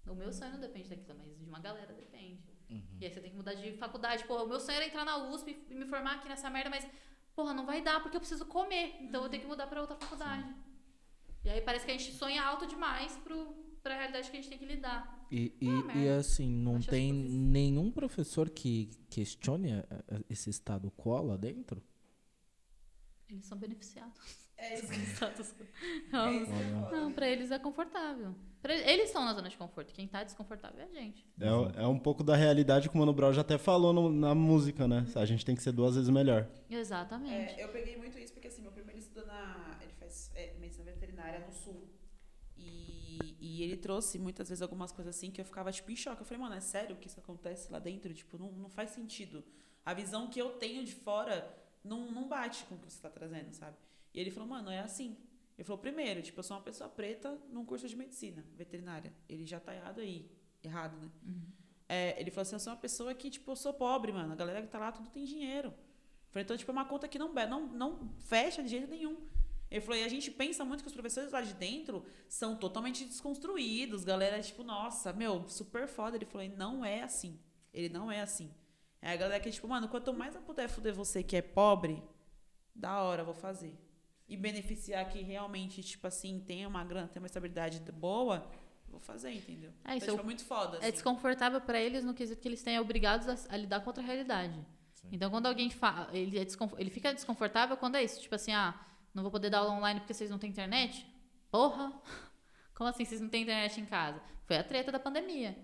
O 0.08 0.16
meu 0.16 0.32
sonho 0.32 0.54
não 0.54 0.60
depende 0.60 0.90
daquilo, 0.90 1.18
mas 1.18 1.38
de 1.38 1.46
uma 1.46 1.60
galera 1.60 1.94
depende. 1.94 2.44
Uhum. 2.70 2.98
E 3.00 3.06
aí 3.06 3.14
você 3.14 3.20
tem 3.20 3.32
que 3.32 3.38
mudar 3.38 3.54
de 3.54 3.78
faculdade. 3.78 4.24
Porra, 4.26 4.44
o 4.44 4.48
meu 4.48 4.60
sonho 4.60 4.78
era 4.78 4.86
entrar 4.86 5.06
na 5.06 5.18
USP 5.30 5.66
e 5.70 5.76
me 5.76 5.86
formar 5.86 6.16
aqui 6.16 6.28
nessa 6.28 6.50
merda, 6.50 6.70
mas, 6.70 6.88
porra, 7.36 7.54
não 7.54 7.66
vai 7.66 7.82
dar 7.82 8.02
porque 8.02 8.16
eu 8.16 8.22
preciso 8.22 8.46
comer. 8.46 8.96
Então 9.02 9.20
eu 9.20 9.22
vou 9.22 9.30
ter 9.30 9.40
que 9.40 9.46
mudar 9.46 9.68
pra 9.68 9.82
outra 9.82 9.96
faculdade. 9.96 10.56
E 11.44 11.50
aí 11.50 11.62
parece 11.62 11.86
que 11.86 11.92
a 11.92 11.98
gente 11.98 12.12
sonha 12.14 12.44
alto 12.44 12.66
demais 12.66 13.16
pro, 13.18 13.65
pra 13.86 13.96
realidade 13.96 14.32
que 14.32 14.36
a 14.38 14.42
gente 14.42 14.50
tem 14.50 14.58
que 14.58 14.66
lidar. 14.66 15.28
E, 15.32 15.54
e, 15.62 15.68
Ah, 15.68 15.70
e 15.70 15.84
merda. 15.84 16.18
assim, 16.20 16.50
não 16.50 16.78
Acho 16.78 16.90
tem 16.90 17.14
nenhum 17.14 17.92
professor 17.92 18.50
que 18.50 18.90
questione 19.12 19.72
eh, 19.74 19.86
eh, 20.08 20.20
esse 20.28 20.50
estado 20.50 20.92
quo 20.92 21.22
lá 21.22 21.38
dentro? 21.38 21.82
Eles 23.30 23.46
são 23.46 23.58
beneficiados. 23.58 24.20
É 24.58 24.74
isso. 24.74 24.86
É 25.26 26.12
Não, 26.12 26.42
isso 26.42 26.52
é 26.52 26.92
não, 26.92 27.12
pra 27.12 27.28
eles 27.30 27.52
é 27.52 27.60
confortável. 27.60 28.34
Pra 28.62 28.74
eles 28.74 29.08
estão 29.08 29.24
na 29.26 29.34
zona 29.34 29.50
de 29.50 29.58
conforto. 29.58 29.94
Quem 29.94 30.08
tá 30.08 30.24
desconfortável 30.24 30.80
é 30.80 30.86
a 30.86 30.88
gente. 30.88 31.24
É, 31.40 31.84
é 31.84 31.88
um 31.88 32.00
pouco 32.00 32.24
da 32.24 32.36
realidade 32.36 32.90
que 32.90 32.96
o 32.96 32.98
Mano 32.98 33.14
Brown 33.14 33.34
já 33.34 33.42
até 33.42 33.58
falou 33.58 33.94
no- 33.94 34.12
na 34.12 34.34
música, 34.34 34.88
né? 34.88 35.06
A 35.16 35.26
gente 35.26 35.46
tem 35.46 35.56
que 35.56 35.62
ser 35.62 35.72
duas 35.74 35.96
vezes 35.96 36.10
melhor. 36.10 36.48
Exatamente. 36.70 37.54
É, 37.60 37.64
eu 37.64 37.70
peguei 37.70 37.98
muito 37.98 38.18
isso 38.18 38.34
porque 38.34 38.48
assim, 38.48 38.62
meu 38.64 38.72
primo 38.72 38.90
ele 38.90 39.00
estuda 39.00 39.26
na. 39.28 39.78
Ele 39.84 39.94
faz 40.00 40.32
é, 40.34 40.56
medicina 40.60 40.86
veterinária 40.86 41.40
no 41.46 41.52
sul. 41.52 41.85
E, 43.56 43.64
ele 43.64 43.78
trouxe 43.78 44.20
muitas 44.20 44.50
vezes 44.50 44.62
algumas 44.62 44.92
coisas 44.92 45.16
assim 45.16 45.32
que 45.32 45.40
eu 45.40 45.46
ficava 45.46 45.72
tipo 45.72 45.92
em 45.92 45.96
choque. 45.96 46.22
Eu 46.22 46.26
falei, 46.26 46.42
mano, 46.42 46.56
é 46.56 46.60
sério 46.60 46.96
que 46.96 47.08
isso 47.08 47.20
acontece 47.20 47.72
lá 47.72 47.80
dentro? 47.80 48.14
Tipo, 48.14 48.38
não, 48.38 48.52
não 48.52 48.70
faz 48.70 48.92
sentido. 48.92 49.44
A 49.86 49.94
visão 49.94 50.28
que 50.28 50.40
eu 50.40 50.52
tenho 50.52 50.84
de 50.84 50.94
fora 50.94 51.56
não, 51.84 52.12
não 52.12 52.28
bate 52.28 52.66
com 52.66 52.76
o 52.76 52.78
que 52.80 52.92
você 52.92 53.02
tá 53.02 53.10
trazendo, 53.10 53.54
sabe? 53.54 53.78
E 54.14 54.20
ele 54.20 54.32
falou, 54.32 54.50
mano, 54.50 54.70
é 54.70 54.80
assim. 54.80 55.18
Ele 55.58 55.64
falou, 55.64 55.80
primeiro, 55.80 56.22
tipo, 56.22 56.40
eu 56.40 56.44
sou 56.44 56.58
uma 56.58 56.64
pessoa 56.64 56.90
preta 56.90 57.38
num 57.50 57.64
curso 57.64 57.88
de 57.88 57.96
medicina 57.96 58.44
veterinária. 58.56 59.14
Ele 59.30 59.46
já 59.46 59.60
tá 59.60 59.74
errado 59.74 60.02
aí. 60.02 60.30
Errado, 60.64 60.98
né? 60.98 61.10
É, 61.88 62.20
ele 62.20 62.32
falou 62.32 62.42
assim, 62.42 62.56
eu 62.56 62.60
sou 62.60 62.74
uma 62.74 62.80
pessoa 62.80 63.14
que, 63.14 63.30
tipo, 63.30 63.52
eu 63.52 63.56
sou 63.56 63.74
pobre, 63.74 64.12
mano. 64.12 64.34
A 64.34 64.36
galera 64.36 64.62
que 64.62 64.68
tá 64.68 64.80
lá, 64.80 64.92
tudo 64.92 65.10
tem 65.10 65.24
dinheiro. 65.24 65.74
Falei, 66.30 66.44
então, 66.44 66.58
tipo, 66.58 66.72
é 66.72 66.74
uma 66.74 66.86
conta 66.86 67.08
que 67.08 67.18
não, 67.20 67.32
não, 67.32 67.68
não 67.68 68.10
fecha 68.20 68.62
de 68.64 68.70
jeito 68.70 68.90
nenhum. 68.90 69.16
Ele 69.70 69.82
falou, 69.82 70.00
e 70.00 70.04
a 70.04 70.10
gente 70.10 70.30
pensa 70.32 70.64
muito 70.64 70.84
que 70.84 70.88
os 70.88 70.94
professores 70.94 71.32
lá 71.32 71.42
de 71.42 71.54
dentro 71.54 72.06
são 72.30 72.56
totalmente 72.56 73.04
desconstruídos. 73.06 74.04
Galera, 74.04 74.42
tipo, 74.42 74.64
nossa, 74.64 75.12
meu, 75.12 75.48
super 75.48 75.88
foda. 75.88 76.16
Ele 76.16 76.26
falou, 76.26 76.46
e 76.46 76.50
não 76.50 76.86
é 76.86 77.02
assim. 77.02 77.40
Ele 77.74 77.90
não 77.90 78.12
é 78.12 78.22
assim. 78.22 78.54
É 79.02 79.12
a 79.12 79.16
galera 79.16 79.40
que, 79.40 79.52
tipo, 79.52 79.68
mano, 79.68 79.88
quanto 79.88 80.14
mais 80.14 80.36
eu 80.36 80.42
puder 80.42 80.68
fuder 80.68 80.94
você 80.94 81.22
que 81.22 81.36
é 81.36 81.42
pobre, 81.42 82.02
da 82.74 83.02
hora, 83.02 83.22
eu 83.22 83.26
vou 83.26 83.34
fazer. 83.34 83.78
E 84.28 84.36
beneficiar 84.36 85.08
que 85.10 85.22
realmente, 85.22 85.84
tipo 85.84 86.08
assim, 86.08 86.40
tenha 86.40 86.68
uma 86.68 86.84
grana, 86.84 87.08
tenha 87.08 87.22
uma 87.22 87.28
estabilidade 87.28 87.80
boa, 87.92 88.50
eu 88.88 88.92
vou 88.92 89.00
fazer, 89.00 89.32
entendeu? 89.32 89.72
É, 89.84 89.96
isso 89.96 90.06
então, 90.06 90.16
é 90.16 90.18
tipo, 90.18 90.22
é 90.22 90.24
muito 90.24 90.46
foda. 90.46 90.78
É 90.78 90.80
assim. 90.80 90.92
desconfortável 90.92 91.62
pra 91.62 91.80
eles 91.80 92.04
no 92.04 92.14
quesito 92.14 92.42
que 92.42 92.48
eles 92.48 92.64
têm 92.64 92.80
obrigados 92.80 93.28
a, 93.28 93.54
a 93.54 93.58
lidar 93.58 93.82
com 93.82 93.90
outra 93.90 94.04
realidade. 94.04 94.66
Então, 95.12 95.30
quando 95.30 95.46
alguém 95.46 95.70
fala, 95.70 96.10
ele, 96.12 96.40
é 96.40 96.46
ele 96.78 96.90
fica 96.90 97.14
desconfortável 97.14 97.78
quando 97.78 97.96
é 97.96 98.04
isso. 98.04 98.20
Tipo 98.20 98.36
assim, 98.36 98.52
ah, 98.52 98.74
não 99.16 99.24
vou 99.24 99.32
poder 99.32 99.50
dar 99.50 99.60
aula 99.60 99.72
online 99.72 100.02
porque 100.02 100.14
vocês 100.14 100.30
não 100.30 100.38
têm 100.38 100.50
internet? 100.50 101.08
Porra! 101.50 101.92
Como 102.76 102.90
assim 102.90 103.06
vocês 103.06 103.22
não 103.22 103.30
têm 103.30 103.44
internet 103.44 103.80
em 103.80 103.86
casa? 103.86 104.22
Foi 104.46 104.58
a 104.58 104.64
treta 104.64 104.92
da 104.92 105.00
pandemia. 105.00 105.58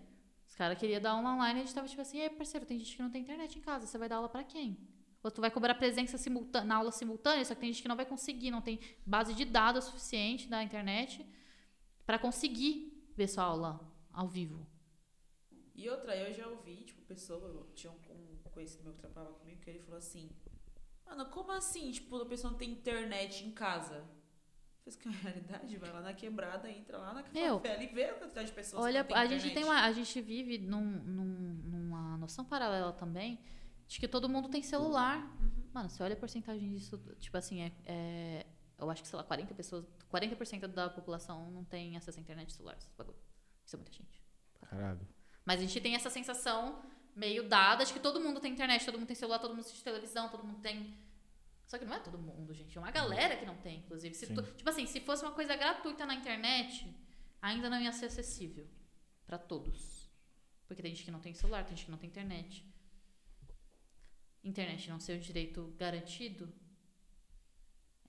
Os 0.48 0.56
cara 0.56 0.76
queria 0.76 1.00
dar 1.00 1.12
aula 1.12 1.34
online 1.34 1.60
e 1.60 1.64
a 1.64 1.66
gente 1.66 1.76
tava 1.76 1.88
tipo 1.88 2.02
assim, 2.02 2.20
ei, 2.20 2.30
parceiro, 2.30 2.66
tem 2.66 2.80
gente 2.80 2.96
que 2.96 3.02
não 3.02 3.12
tem 3.12 3.22
internet 3.22 3.60
em 3.60 3.62
casa, 3.62 3.86
você 3.86 3.98
vai 3.98 4.08
dar 4.08 4.16
aula 4.18 4.30
pra 4.30 4.44
quem? 4.44 4.78
Ou 5.24 5.30
tu 5.30 5.42
vai 5.42 5.52
cobrar 5.52 5.76
presença 5.76 6.18
simultânea, 6.18 6.68
na 6.68 6.76
aula 6.78 6.92
simultânea, 6.92 7.46
só 7.46 7.54
que 7.54 7.62
tem 7.62 7.72
gente 7.72 7.82
que 7.82 7.88
não 7.88 7.96
vai 7.96 8.06
conseguir, 8.06 8.52
não 8.52 8.62
tem 8.62 8.80
base 9.06 9.34
de 9.34 9.46
dados 9.46 9.86
suficiente 9.86 10.48
da 10.48 10.64
internet 10.64 11.26
pra 12.06 12.18
conseguir 12.18 13.12
ver 13.16 13.28
sua 13.28 13.44
aula 13.44 13.80
ao 14.12 14.28
vivo. 14.28 14.66
E 15.76 15.90
outra, 15.90 16.16
eu 16.16 16.34
já 16.34 16.48
ouvi, 16.48 16.84
tipo, 16.84 17.02
pessoa, 17.04 17.68
tinha 17.76 17.92
um 17.92 18.38
conhecido 18.52 18.84
meu 18.84 18.94
que 18.94 19.00
trabalhava 19.00 19.36
comigo, 19.36 19.62
que 19.62 19.70
ele 19.70 19.80
falou 19.80 19.98
assim, 19.98 20.30
mano, 21.16 21.30
como 21.30 21.52
assim, 21.52 21.92
tipo, 21.92 22.16
a 22.18 22.26
pessoa 22.26 22.52
não 22.52 22.58
tem 22.58 22.72
internet 22.72 23.44
em 23.46 23.52
casa? 23.52 24.04
Fez 24.84 24.96
que 24.96 25.08
é 25.08 25.12
a 25.12 25.14
realidade, 25.14 25.78
vai 25.78 25.92
lá 25.92 26.02
na 26.02 26.14
quebrada, 26.14 26.70
entra 26.70 26.98
lá 26.98 27.14
na 27.14 27.24
Meu, 27.32 27.60
favela 27.60 27.84
e 27.84 27.88
vê 27.88 28.06
a 28.06 28.14
quantidade 28.16 28.48
de 28.48 28.54
pessoas 28.54 28.84
Olha, 28.84 29.04
que 29.04 29.14
não 29.14 29.20
a 29.20 29.28
tem 29.28 29.30
gente 29.40 29.42
tem 29.54 29.62
internet. 29.64 29.70
uma, 29.80 29.86
a 29.86 29.92
gente 29.92 30.22
vive 30.22 30.58
num, 30.58 30.84
num- 30.84 31.54
numa 31.64 32.18
noção 32.18 32.44
paralela 32.44 32.92
também 32.94 33.40
de 33.88 34.00
que 34.00 34.08
todo 34.08 34.28
mundo 34.28 34.50
tem 34.50 34.64
celular. 34.64 35.20
Mano, 35.74 35.88
você 35.90 36.02
olha 36.02 36.14
a 36.14 36.18
porcentagem 36.18 36.70
disso, 36.72 36.98
tipo 37.20 37.38
assim, 37.38 37.62
é, 37.62 37.72
é- 37.86 38.46
eu 38.80 38.90
acho 38.90 39.04
que 39.04 39.08
sei 39.08 39.18
lá, 39.18 39.24
40 39.24 39.54
pessoas, 39.54 39.86
40% 40.10 40.68
da 40.68 40.90
população 40.90 41.52
não 41.52 41.64
tem 41.64 41.96
acesso 41.96 42.18
à 42.18 42.22
internet 42.22 42.50
e 42.50 42.54
celular, 42.54 42.76
esses 42.76 42.92
bagulho. 42.98 43.18
Isso 43.64 43.76
é 43.76 43.78
muita 43.78 43.92
gente. 43.94 44.20
Caralho. 44.62 45.08
Mas 45.46 45.60
a 45.60 45.64
gente 45.64 45.80
tem 45.80 45.94
essa 45.96 46.10
sensação 46.10 46.82
meio 47.16 47.48
dada 47.48 47.84
de 47.86 47.94
que 47.94 48.00
todo 48.00 48.20
mundo 48.20 48.40
tem 48.40 48.52
internet, 48.54 48.86
todo 48.86 48.98
mundo 48.98 49.08
tem 49.08 49.16
celular, 49.16 49.40
todo 49.40 49.52
mundo 49.52 49.62
assiste 49.62 49.84
televisão, 49.84 50.30
todo 50.30 50.44
mundo 50.44 50.60
tem. 50.62 50.98
Só 51.68 51.78
que 51.78 51.86
não 51.86 51.94
é 51.96 52.00
todo 52.00 52.18
mundo, 52.18 52.54
gente. 52.54 52.78
É 52.78 52.82
uma 52.82 52.92
galera 52.92 53.38
que 53.38 53.46
não 53.46 53.56
tem, 53.58 53.80
inclusive. 53.80 54.14
Tu- 54.36 54.44
tipo 54.58 54.70
assim, 54.70 54.86
se 54.86 55.00
fosse 55.02 55.24
uma 55.24 55.32
coisa 55.32 55.56
gratuita 55.56 56.06
na 56.06 56.16
internet, 56.16 56.86
ainda 57.42 57.70
não 57.70 57.80
ia 57.82 57.92
ser 57.94 58.08
acessível 58.08 58.68
pra 59.26 59.38
todos. 59.38 60.10
Porque 60.68 60.82
tem 60.82 60.92
gente 60.94 61.06
que 61.06 61.12
não 61.12 61.20
tem 61.22 61.34
celular, 61.34 61.64
tem 61.64 61.76
gente 61.76 61.86
que 61.86 61.92
não 61.92 61.98
tem 61.98 62.10
internet. 62.10 62.66
Internet 64.44 64.90
não 64.90 65.00
ser 65.00 65.18
um 65.18 65.20
direito 65.20 65.74
garantido 65.78 66.52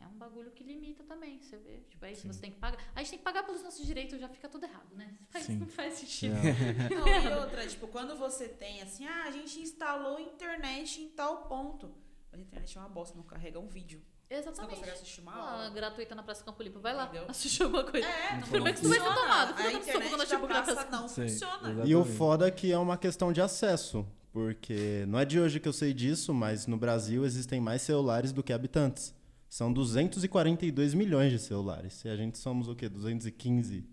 é 0.03 0.07
um 0.07 0.19
bagulho 0.19 0.51
que 0.51 0.63
limita 0.65 1.03
também, 1.05 1.41
você 1.41 1.57
vê. 1.57 1.79
Tipo, 1.89 2.05
aí 2.05 2.15
se 2.15 2.23
Sim. 2.23 2.33
você 2.33 2.41
tem 2.41 2.51
que 2.51 2.59
pagar. 2.59 2.79
A 2.95 3.01
gente 3.01 3.11
tem 3.11 3.19
que 3.19 3.25
pagar 3.25 3.43
pelos 3.45 3.63
nossos 3.63 3.85
direitos, 3.87 4.19
já 4.21 4.29
fica 4.29 4.49
tudo 4.49 4.65
errado, 4.65 4.95
né? 4.95 5.15
Mas 5.33 5.45
Sim. 5.45 5.57
não 5.57 5.67
faz 5.67 5.95
sentido. 5.95 6.35
É. 6.37 6.89
Não, 6.95 7.09
e 7.09 7.35
outra, 7.41 7.67
tipo, 7.69 7.87
quando 7.89 8.17
você 8.17 8.49
tem 8.49 8.83
assim, 8.83 9.07
ah, 9.07 9.25
a 9.27 9.31
gente 9.31 9.61
instalou 9.61 10.19
internet 10.19 11.01
em 11.01 11.09
tal 11.11 11.47
ponto. 11.47 11.93
Mas 12.31 12.41
a 12.41 12.43
internet 12.45 12.77
é 12.77 12.81
uma 12.81 12.89
bosta, 12.89 13.17
não 13.17 13.25
carrega 13.25 13.59
um 13.59 13.69
vídeo. 13.69 14.03
Você 14.29 14.37
não 14.37 14.41
Exatamente. 14.53 14.75
consegue 14.77 14.91
assistir 14.97 15.21
uma 15.21 15.33
Ah, 15.33 15.53
aula. 15.53 15.71
gratuita 15.71 16.15
na 16.15 16.23
Praça 16.23 16.43
Campo 16.43 16.63
Limpo. 16.63 16.81
Vai 16.81 16.95
lá, 16.95 17.05
Entendeu? 17.05 17.27
assistir 17.29 17.63
alguma 17.65 17.85
coisa. 17.85 18.07
É, 18.07 18.33
não, 18.33 18.41
Primeiro 18.43 18.65
não 18.65 18.73
que 18.73 18.81
tu 18.81 18.89
vai 18.89 18.99
ser 18.99 19.05
funciona. 19.05 19.21
tomado, 19.29 19.59
A 19.61 19.73
internet 19.73 20.17
da 20.17 20.27
tipo 20.27 20.47
praça 20.47 20.75
graça- 20.75 20.91
não 20.91 21.09
funciona. 21.09 21.69
E 21.71 21.95
o 21.95 21.99
Exatamente. 21.99 22.17
foda 22.17 22.49
é 22.49 22.51
que 22.51 22.73
é 22.73 22.79
uma 22.79 22.97
questão 22.97 23.31
de 23.31 23.43
acesso, 23.43 24.07
porque 24.33 25.05
não 25.07 25.19
é 25.19 25.27
de 25.27 25.39
hoje 25.39 25.61
que 25.61 25.69
eu 25.69 25.73
sei 25.73 25.93
disso, 25.93 26.33
mas 26.33 26.67
no 26.67 26.79
Brasil 26.79 27.27
existem 27.27 27.61
mais 27.61 27.83
celulares 27.83 28.33
do 28.33 28.43
que 28.43 28.55
habitantes. 28.55 29.15
São 29.53 29.71
242 29.71 30.95
milhões 30.95 31.31
de 31.31 31.39
celulares. 31.39 32.03
E 32.07 32.09
a 32.09 32.17
gente 32.17 32.39
somos 32.39 32.69
o 32.69 32.75
quê? 32.75 32.89
215? 32.89 33.85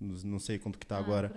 Não 0.00 0.16
não 0.24 0.38
sei 0.38 0.58
quanto 0.58 0.78
que 0.78 0.86
tá 0.86 0.96
Ah, 0.96 1.00
agora. 1.00 1.36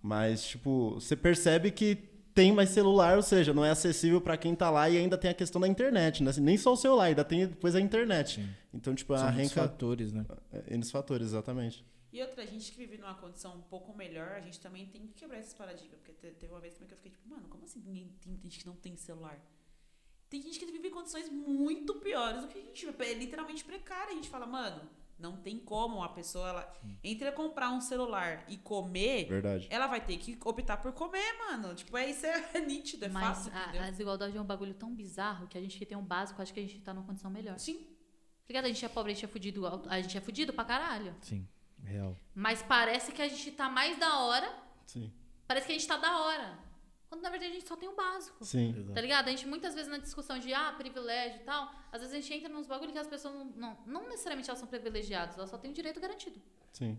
Mas, 0.00 0.46
tipo, 0.46 0.90
você 0.94 1.16
percebe 1.16 1.72
que 1.72 1.96
tem 2.32 2.52
mais 2.52 2.68
celular, 2.70 3.16
ou 3.16 3.22
seja, 3.22 3.52
não 3.52 3.64
é 3.64 3.70
acessível 3.70 4.20
pra 4.20 4.36
quem 4.36 4.54
tá 4.54 4.70
lá 4.70 4.88
e 4.88 4.96
ainda 4.96 5.18
tem 5.18 5.28
a 5.28 5.34
questão 5.34 5.60
da 5.60 5.66
internet, 5.66 6.22
né? 6.22 6.30
Nem 6.40 6.56
só 6.56 6.72
o 6.72 6.76
celular, 6.76 7.06
ainda 7.06 7.24
tem 7.24 7.48
depois 7.48 7.74
a 7.74 7.80
internet. 7.80 8.36
Sim. 8.36 8.48
Então, 8.72 8.94
tipo, 8.94 9.12
São 9.18 9.26
a 9.26 9.30
renca... 9.30 9.54
fatores, 9.62 10.12
né? 10.12 10.24
É, 10.52 10.74
N 10.74 10.84
fatores, 10.84 11.26
exatamente. 11.26 11.84
E 12.12 12.22
outra, 12.22 12.44
a 12.44 12.46
gente 12.46 12.70
que 12.70 12.78
vive 12.78 12.96
numa 12.96 13.14
condição 13.14 13.56
um 13.56 13.62
pouco 13.62 13.92
melhor, 13.96 14.34
a 14.36 14.40
gente 14.40 14.60
também 14.60 14.86
tem 14.86 15.04
que 15.04 15.14
quebrar 15.14 15.40
esses 15.40 15.52
paradigmas. 15.52 15.98
Porque 15.98 16.12
te- 16.12 16.32
teve 16.36 16.52
uma 16.52 16.60
vez 16.60 16.74
também 16.74 16.86
que 16.86 16.94
eu 16.94 16.98
fiquei 16.98 17.10
tipo, 17.10 17.28
mano, 17.28 17.48
como 17.48 17.64
assim 17.64 17.82
ninguém 17.84 18.08
tem, 18.20 18.36
tem 18.36 18.48
gente 18.48 18.60
que 18.60 18.66
não 18.68 18.76
tem 18.76 18.94
celular? 18.96 19.36
Tem 20.28 20.42
gente 20.42 20.58
que 20.58 20.66
vive 20.66 20.88
em 20.88 20.90
condições 20.90 21.28
muito 21.28 21.94
piores 21.96 22.42
do 22.42 22.48
que 22.48 22.58
a 22.58 22.62
gente. 22.62 22.86
É 22.86 23.14
literalmente 23.14 23.64
precária. 23.64 24.12
A 24.12 24.14
gente 24.14 24.28
fala, 24.28 24.46
mano, 24.46 24.88
não 25.18 25.36
tem 25.36 25.58
como 25.58 26.02
a 26.02 26.08
pessoa, 26.08 26.48
ela, 26.48 26.72
entre 27.02 27.30
comprar 27.32 27.70
um 27.70 27.80
celular 27.80 28.44
e 28.48 28.56
comer, 28.56 29.26
Verdade. 29.28 29.68
ela 29.70 29.86
vai 29.86 30.04
ter 30.04 30.16
que 30.16 30.36
optar 30.44 30.76
por 30.78 30.92
comer, 30.92 31.38
mano. 31.38 31.74
Tipo, 31.74 31.96
é, 31.96 32.10
isso 32.10 32.26
é 32.52 32.60
nítido, 32.60 33.04
é 33.04 33.08
Mas 33.08 33.24
fácil, 33.38 33.52
a, 33.54 33.62
entendeu? 33.62 33.82
a 33.82 33.90
desigualdade 33.90 34.36
é 34.36 34.40
um 34.40 34.44
bagulho 34.44 34.74
tão 34.74 34.94
bizarro 34.94 35.46
que 35.46 35.56
a 35.56 35.60
gente 35.60 35.78
que 35.78 35.86
tem 35.86 35.96
um 35.96 36.04
básico, 36.04 36.42
acho 36.42 36.52
que 36.52 36.60
a 36.60 36.62
gente 36.62 36.80
tá 36.80 36.92
numa 36.92 37.06
condição 37.06 37.30
melhor. 37.30 37.58
Sim. 37.58 37.86
Ligado? 38.48 38.66
A 38.66 38.68
gente 38.68 38.84
é 38.84 38.88
pobre, 38.88 39.12
a 39.12 39.14
gente 39.14 39.24
é 39.24 39.28
fudido, 39.28 39.66
a 39.88 40.00
gente 40.00 40.18
é 40.18 40.20
fudido 40.20 40.52
pra 40.52 40.64
caralho. 40.64 41.14
Sim, 41.22 41.48
real. 41.82 42.14
Mas 42.34 42.62
parece 42.62 43.10
que 43.12 43.22
a 43.22 43.28
gente 43.28 43.52
tá 43.52 43.70
mais 43.70 43.98
da 43.98 44.20
hora, 44.20 44.52
Sim. 44.84 45.10
parece 45.46 45.66
que 45.66 45.72
a 45.72 45.78
gente 45.78 45.88
tá 45.88 45.96
da 45.96 46.20
hora. 46.20 46.58
Quando 47.14 47.22
na 47.22 47.30
verdade 47.30 47.52
a 47.52 47.54
gente 47.54 47.68
só 47.68 47.76
tem 47.76 47.88
o 47.88 47.94
básico. 47.94 48.44
Sim. 48.44 48.90
Tá 48.92 49.00
ligado? 49.00 49.28
A 49.28 49.30
gente 49.30 49.46
muitas 49.46 49.72
vezes 49.74 49.88
na 49.90 49.98
discussão 49.98 50.36
de 50.38 50.52
ah, 50.52 50.72
privilégio 50.76 51.40
e 51.40 51.44
tal, 51.44 51.72
às 51.92 52.00
vezes 52.00 52.12
a 52.16 52.20
gente 52.20 52.34
entra 52.34 52.48
nos 52.48 52.66
bagulhos 52.66 52.92
que 52.92 52.98
as 52.98 53.06
pessoas 53.06 53.34
não, 53.34 53.44
não, 53.44 53.78
não 53.86 54.08
necessariamente 54.08 54.50
elas 54.50 54.58
são 54.58 54.66
privilegiadas, 54.68 55.36
elas 55.38 55.48
só 55.50 55.56
têm 55.56 55.70
o 55.70 55.74
direito 55.74 56.00
garantido. 56.00 56.40
Sim. 56.72 56.98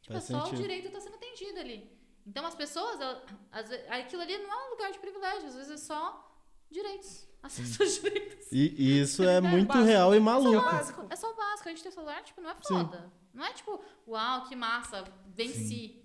Tipo, 0.00 0.14
Faz 0.14 0.30
é 0.30 0.32
só 0.32 0.38
o 0.38 0.44
sentido. 0.46 0.60
direito 0.62 0.90
tá 0.90 1.00
sendo 1.00 1.16
atendido 1.16 1.58
ali. 1.60 1.90
Então 2.26 2.46
as 2.46 2.54
pessoas, 2.54 2.98
elas- 3.00 3.68
vezes, 3.68 3.90
aquilo 3.90 4.22
ali 4.22 4.38
não 4.38 4.50
é 4.50 4.66
um 4.68 4.70
lugar 4.70 4.90
de 4.90 4.98
privilégio, 4.98 5.48
às 5.48 5.54
vezes 5.54 5.70
é 5.72 5.76
só 5.76 6.34
direitos. 6.70 7.28
Acesso 7.42 7.82
aos 7.82 7.94
direitos. 8.00 8.50
E, 8.50 8.74
e 8.78 9.00
isso 9.02 9.22
é 9.22 9.38
muito 9.40 9.68
básico. 9.68 9.86
real 9.86 10.14
e 10.14 10.16
É 10.16 10.18
só 10.18 10.22
o 10.22 10.24
maluco. 10.24 10.62
básico. 10.70 11.06
É 11.10 11.16
só 11.16 11.30
o 11.30 11.36
básico. 11.36 11.68
A 11.68 11.72
gente 11.72 11.82
ter 11.82 11.90
celular, 11.90 12.22
tipo, 12.22 12.40
não 12.40 12.50
é 12.50 12.54
foda. 12.54 13.12
Não 13.34 13.44
é 13.44 13.52
tipo, 13.52 13.84
uau, 14.08 14.46
que 14.48 14.56
massa, 14.56 15.04
venci. 15.26 16.02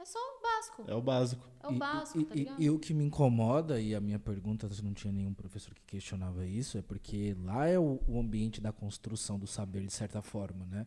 É 0.00 0.04
só 0.04 0.18
o 0.18 0.42
básico. 0.42 0.84
É 0.90 0.94
o 0.94 1.02
básico. 1.02 1.46
É 1.62 1.68
o 1.68 1.72
E- 1.72 1.78
básico, 1.78 2.18
e, 2.20 2.24
tá 2.24 2.34
e- 2.34 2.38
ligado? 2.38 2.62
e 2.62 2.70
o 2.70 2.78
que 2.78 2.94
me 2.94 3.04
incomoda, 3.04 3.78
e 3.80 3.94
a 3.94 4.00
minha 4.00 4.18
pergunta, 4.18 4.68
se 4.72 4.82
não 4.82 4.94
tinha 4.94 5.12
nenhum 5.12 5.34
professor 5.34 5.74
que 5.74 5.82
questionava 5.86 6.46
isso, 6.46 6.78
é 6.78 6.82
porque 6.82 7.36
lá 7.44 7.68
é 7.68 7.78
o, 7.78 8.00
o 8.08 8.18
ambiente 8.18 8.60
da 8.60 8.72
construção 8.72 9.38
do 9.38 9.46
saber, 9.46 9.84
de 9.86 9.92
certa 9.92 10.22
forma, 10.22 10.64
né? 10.66 10.86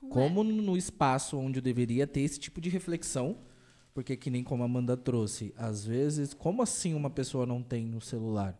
Não 0.00 0.08
é. 0.08 0.12
Como 0.12 0.44
no 0.44 0.76
espaço 0.76 1.36
onde 1.36 1.58
eu 1.58 1.62
deveria 1.62 2.06
ter 2.06 2.20
esse 2.20 2.38
tipo 2.38 2.60
de 2.60 2.68
reflexão, 2.68 3.38
porque 3.92 4.16
que 4.16 4.30
nem 4.30 4.44
como 4.44 4.62
a 4.62 4.66
Amanda 4.66 4.96
trouxe, 4.96 5.52
às 5.56 5.84
vezes, 5.84 6.32
como 6.32 6.62
assim 6.62 6.94
uma 6.94 7.10
pessoa 7.10 7.44
não 7.44 7.62
tem 7.62 7.94
o 7.96 8.00
celular? 8.00 8.56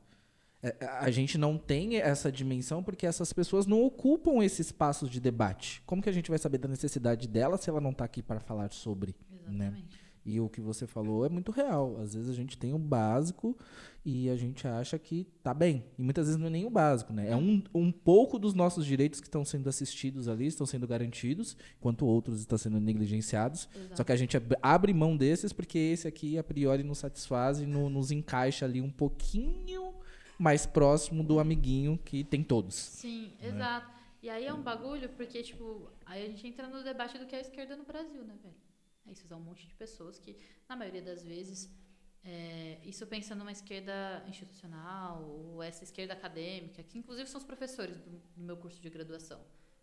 É, 0.65 0.77
A 1.01 1.11
gente 1.11 1.37
não 1.39 1.57
tem 1.59 1.97
essa 1.97 2.31
dimensão 2.31 2.83
porque 2.85 3.07
essas 3.07 3.33
pessoas 3.33 3.67
não 3.67 3.83
ocupam 3.83 4.45
esses 4.45 4.67
espaços 4.67 5.09
de 5.11 5.21
debate. 5.21 5.83
Como 5.87 6.01
que 6.03 6.09
a 6.09 6.13
gente 6.13 6.29
vai 6.31 6.39
saber 6.39 6.59
da 6.59 6.69
necessidade 6.69 7.27
dela 7.27 7.57
se 7.57 7.69
ela 7.71 7.81
não 7.81 7.91
está 7.91 8.05
aqui 8.05 8.23
para 8.23 8.39
falar 8.39 8.71
sobre? 8.73 9.15
Né? 9.51 9.67
Exatamente. 9.67 10.03
E 10.25 10.39
o 10.39 10.49
que 10.49 10.61
você 10.61 10.87
falou 10.87 11.27
é 11.27 11.29
muito 11.29 11.51
real. 11.51 11.97
Às 12.01 12.15
vezes 12.15 12.31
a 12.31 12.33
gente 12.33 12.57
tem 12.57 12.73
o 12.73 12.79
básico 12.79 13.59
e 14.05 14.31
a 14.31 14.37
gente 14.37 14.69
acha 14.69 14.97
que 14.97 15.25
tá 15.43 15.53
bem. 15.53 15.85
E 15.99 16.03
muitas 16.03 16.27
vezes 16.27 16.39
não 16.41 16.47
é 16.47 16.51
nem 16.51 16.65
o 16.65 16.71
básico, 16.71 17.13
né? 17.13 17.29
É 17.29 17.35
um, 17.37 17.61
um 17.75 17.91
pouco 17.91 18.39
dos 18.39 18.55
nossos 18.55 18.87
direitos 18.87 19.21
que 19.21 19.27
estão 19.27 19.45
sendo 19.45 19.69
assistidos 19.69 20.29
ali, 20.29 20.47
estão 20.47 20.65
sendo 20.65 20.87
garantidos, 20.87 21.57
enquanto 21.77 22.07
outros 22.07 22.39
estão 22.39 22.57
sendo 22.57 22.79
negligenciados. 22.79 23.69
Exato. 23.75 23.97
Só 23.97 24.05
que 24.05 24.13
a 24.13 24.17
gente 24.17 24.37
ab- 24.37 24.55
abre 24.63 24.95
mão 24.95 25.17
desses 25.17 25.53
porque 25.53 25.77
esse 25.77 26.07
aqui, 26.07 26.39
a 26.39 26.45
priori, 26.45 26.85
nos 26.85 26.99
satisfaz 26.99 27.61
e 27.61 27.67
no- 27.67 27.91
nos 27.91 28.13
encaixa 28.13 28.65
ali 28.65 28.81
um 28.81 28.91
pouquinho 28.91 29.93
mais 30.39 30.67
próximo 30.67 31.25
do 31.25 31.41
amiguinho 31.41 31.99
que 32.05 32.23
tem 32.23 32.45
todos. 32.45 32.77
Sim, 32.77 33.33
Né? 33.41 33.49
exato. 33.49 33.91
E 34.23 34.31
aí 34.31 34.47
é 34.47 34.55
um 34.55 34.63
bagulho, 34.63 35.09
porque, 35.17 35.43
tipo, 35.43 35.89
aí 36.07 36.25
a 36.25 36.29
gente 36.29 36.47
entra 36.47 36.69
no 36.69 36.85
debate 36.85 37.19
do 37.19 37.27
que 37.27 37.35
é 37.35 37.39
a 37.39 37.43
esquerda 37.43 37.77
no 37.77 37.85
Brasil, 37.85 38.23
né, 38.23 38.35
velho? 38.41 38.55
Aí 39.07 39.15
você 39.15 39.33
é 39.33 39.37
um 39.37 39.41
monte 39.41 39.67
de 39.67 39.75
pessoas 39.75 40.19
que, 40.19 40.37
na 40.69 40.77
maioria 40.77 41.03
das 41.03 41.23
vezes, 41.23 41.71
é, 42.25 42.81
isso 42.85 43.07
pensa 43.07 43.35
numa 43.35 43.51
esquerda 43.51 44.25
institucional, 44.29 45.23
ou 45.23 45.63
essa 45.63 45.83
esquerda 45.83 46.13
acadêmica, 46.13 46.83
que 46.83 46.99
inclusive 46.99 47.29
são 47.29 47.41
os 47.41 47.47
professores 47.47 47.97
do, 47.99 48.19
do 48.37 48.45
meu 48.45 48.57
curso 48.57 48.81
de 48.81 48.89
graduação, 48.89 49.41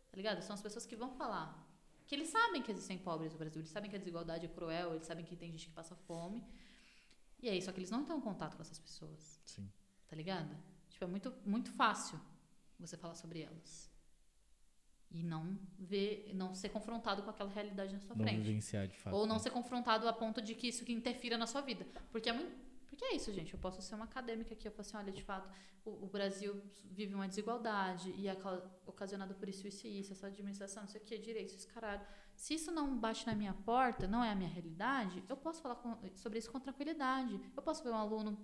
tá 0.10 0.16
ligado? 0.16 0.42
São 0.42 0.54
as 0.54 0.62
pessoas 0.62 0.86
que 0.86 0.96
vão 0.96 1.12
falar. 1.12 1.68
Que 2.08 2.16
eles 2.16 2.30
sabem 2.30 2.62
que 2.62 2.72
existem 2.72 2.98
pobres 2.98 3.34
no 3.34 3.38
Brasil, 3.38 3.62
eles 3.62 3.70
sabem 3.70 3.90
que 3.90 3.96
a 3.96 4.00
desigualdade 4.00 4.46
é 4.46 4.50
cruel, 4.50 4.96
eles 4.96 5.06
sabem 5.06 5.24
que 5.26 5.36
tem 5.36 5.52
gente 5.52 5.68
que 5.68 5.74
passa 5.74 5.96
fome. 5.96 6.44
E 7.42 7.50
aí, 7.50 7.62
só 7.62 7.72
que 7.72 7.80
eles 7.80 7.92
não 7.92 8.02
estão 8.02 8.18
em 8.18 8.22
contato 8.22 8.56
com 8.56 8.62
essas 8.62 8.80
pessoas 8.80 9.40
Sim. 9.46 9.70
tá 10.08 10.16
ligado? 10.16 10.58
Tipo, 10.90 11.04
é 11.06 11.08
muito, 11.08 11.34
muito 11.46 11.72
fácil 11.72 12.20
você 12.80 12.98
falar 12.98 13.16
sobre 13.16 13.42
elas. 13.42 13.90
E 15.12 15.24
não 15.24 15.58
ver, 15.80 16.32
não 16.36 16.54
ser 16.54 16.70
confrontado 16.70 17.24
com 17.24 17.30
aquela 17.32 17.50
realidade 17.50 17.94
na 17.94 18.00
sua 18.00 18.16
Não 18.16 18.24
frente. 18.24 18.42
vivenciar 18.44 18.88
de 18.88 18.98
fato. 19.00 19.14
Ou 19.16 19.26
não 19.26 19.36
né? 19.38 19.42
ser 19.42 19.50
confrontado 19.50 20.08
a 20.08 20.14
ponto 20.14 20.40
de 20.42 20.54
que 20.54 20.68
isso 20.68 20.86
que 20.86 20.94
interfira 20.94 21.36
na 21.38 21.48
sua 21.48 21.62
vida. 21.62 21.86
Porque 22.12 22.30
é 22.30 22.34
muito. 22.34 22.52
Porque 22.88 23.04
é 23.06 23.16
isso, 23.16 23.32
gente. 23.34 23.54
Eu 23.54 23.60
posso 23.60 23.82
ser 23.82 23.96
uma 23.96 24.06
acadêmica 24.06 24.54
aqui. 24.54 24.68
Eu 24.68 24.72
posso 24.72 24.96
assim, 24.96 25.04
olha, 25.04 25.12
de 25.12 25.24
fato, 25.24 25.50
o, 25.84 26.06
o 26.06 26.08
Brasil 26.08 26.62
vive 26.86 27.16
uma 27.16 27.28
desigualdade 27.28 28.14
e 28.18 28.28
é 28.28 28.38
ocasionada 28.86 29.34
por 29.34 29.48
isso, 29.50 29.68
isso 29.68 29.88
e 29.88 30.00
isso, 30.00 30.12
essa 30.14 30.28
administração, 30.28 30.84
não 30.84 30.90
sei 30.90 31.02
o 31.02 31.04
que, 31.04 31.18
direitos, 31.18 31.56
isso, 31.56 31.68
caralho. 31.70 32.02
Se 32.36 32.54
isso 32.54 32.72
não 32.72 32.96
bate 32.98 33.26
na 33.26 33.34
minha 33.36 33.54
porta, 33.54 34.08
não 34.08 34.24
é 34.24 34.32
a 34.32 34.36
minha 34.36 34.50
realidade, 34.50 35.24
eu 35.28 35.36
posso 35.38 35.62
falar 35.62 35.76
com- 35.76 35.98
sobre 36.16 36.40
isso 36.40 36.52
com 36.52 36.60
tranquilidade. 36.60 37.40
Eu 37.56 37.62
posso 37.64 37.84
ver 37.84 37.90
um 37.90 37.96
aluno 37.96 38.38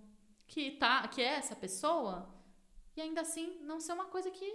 que, 0.47 0.71
tá, 0.71 1.07
que 1.07 1.21
é 1.21 1.35
essa 1.35 1.55
pessoa 1.55 2.33
e 2.95 3.01
ainda 3.01 3.21
assim 3.21 3.59
não 3.61 3.79
ser 3.79 3.93
uma 3.93 4.05
coisa 4.05 4.29
que, 4.31 4.45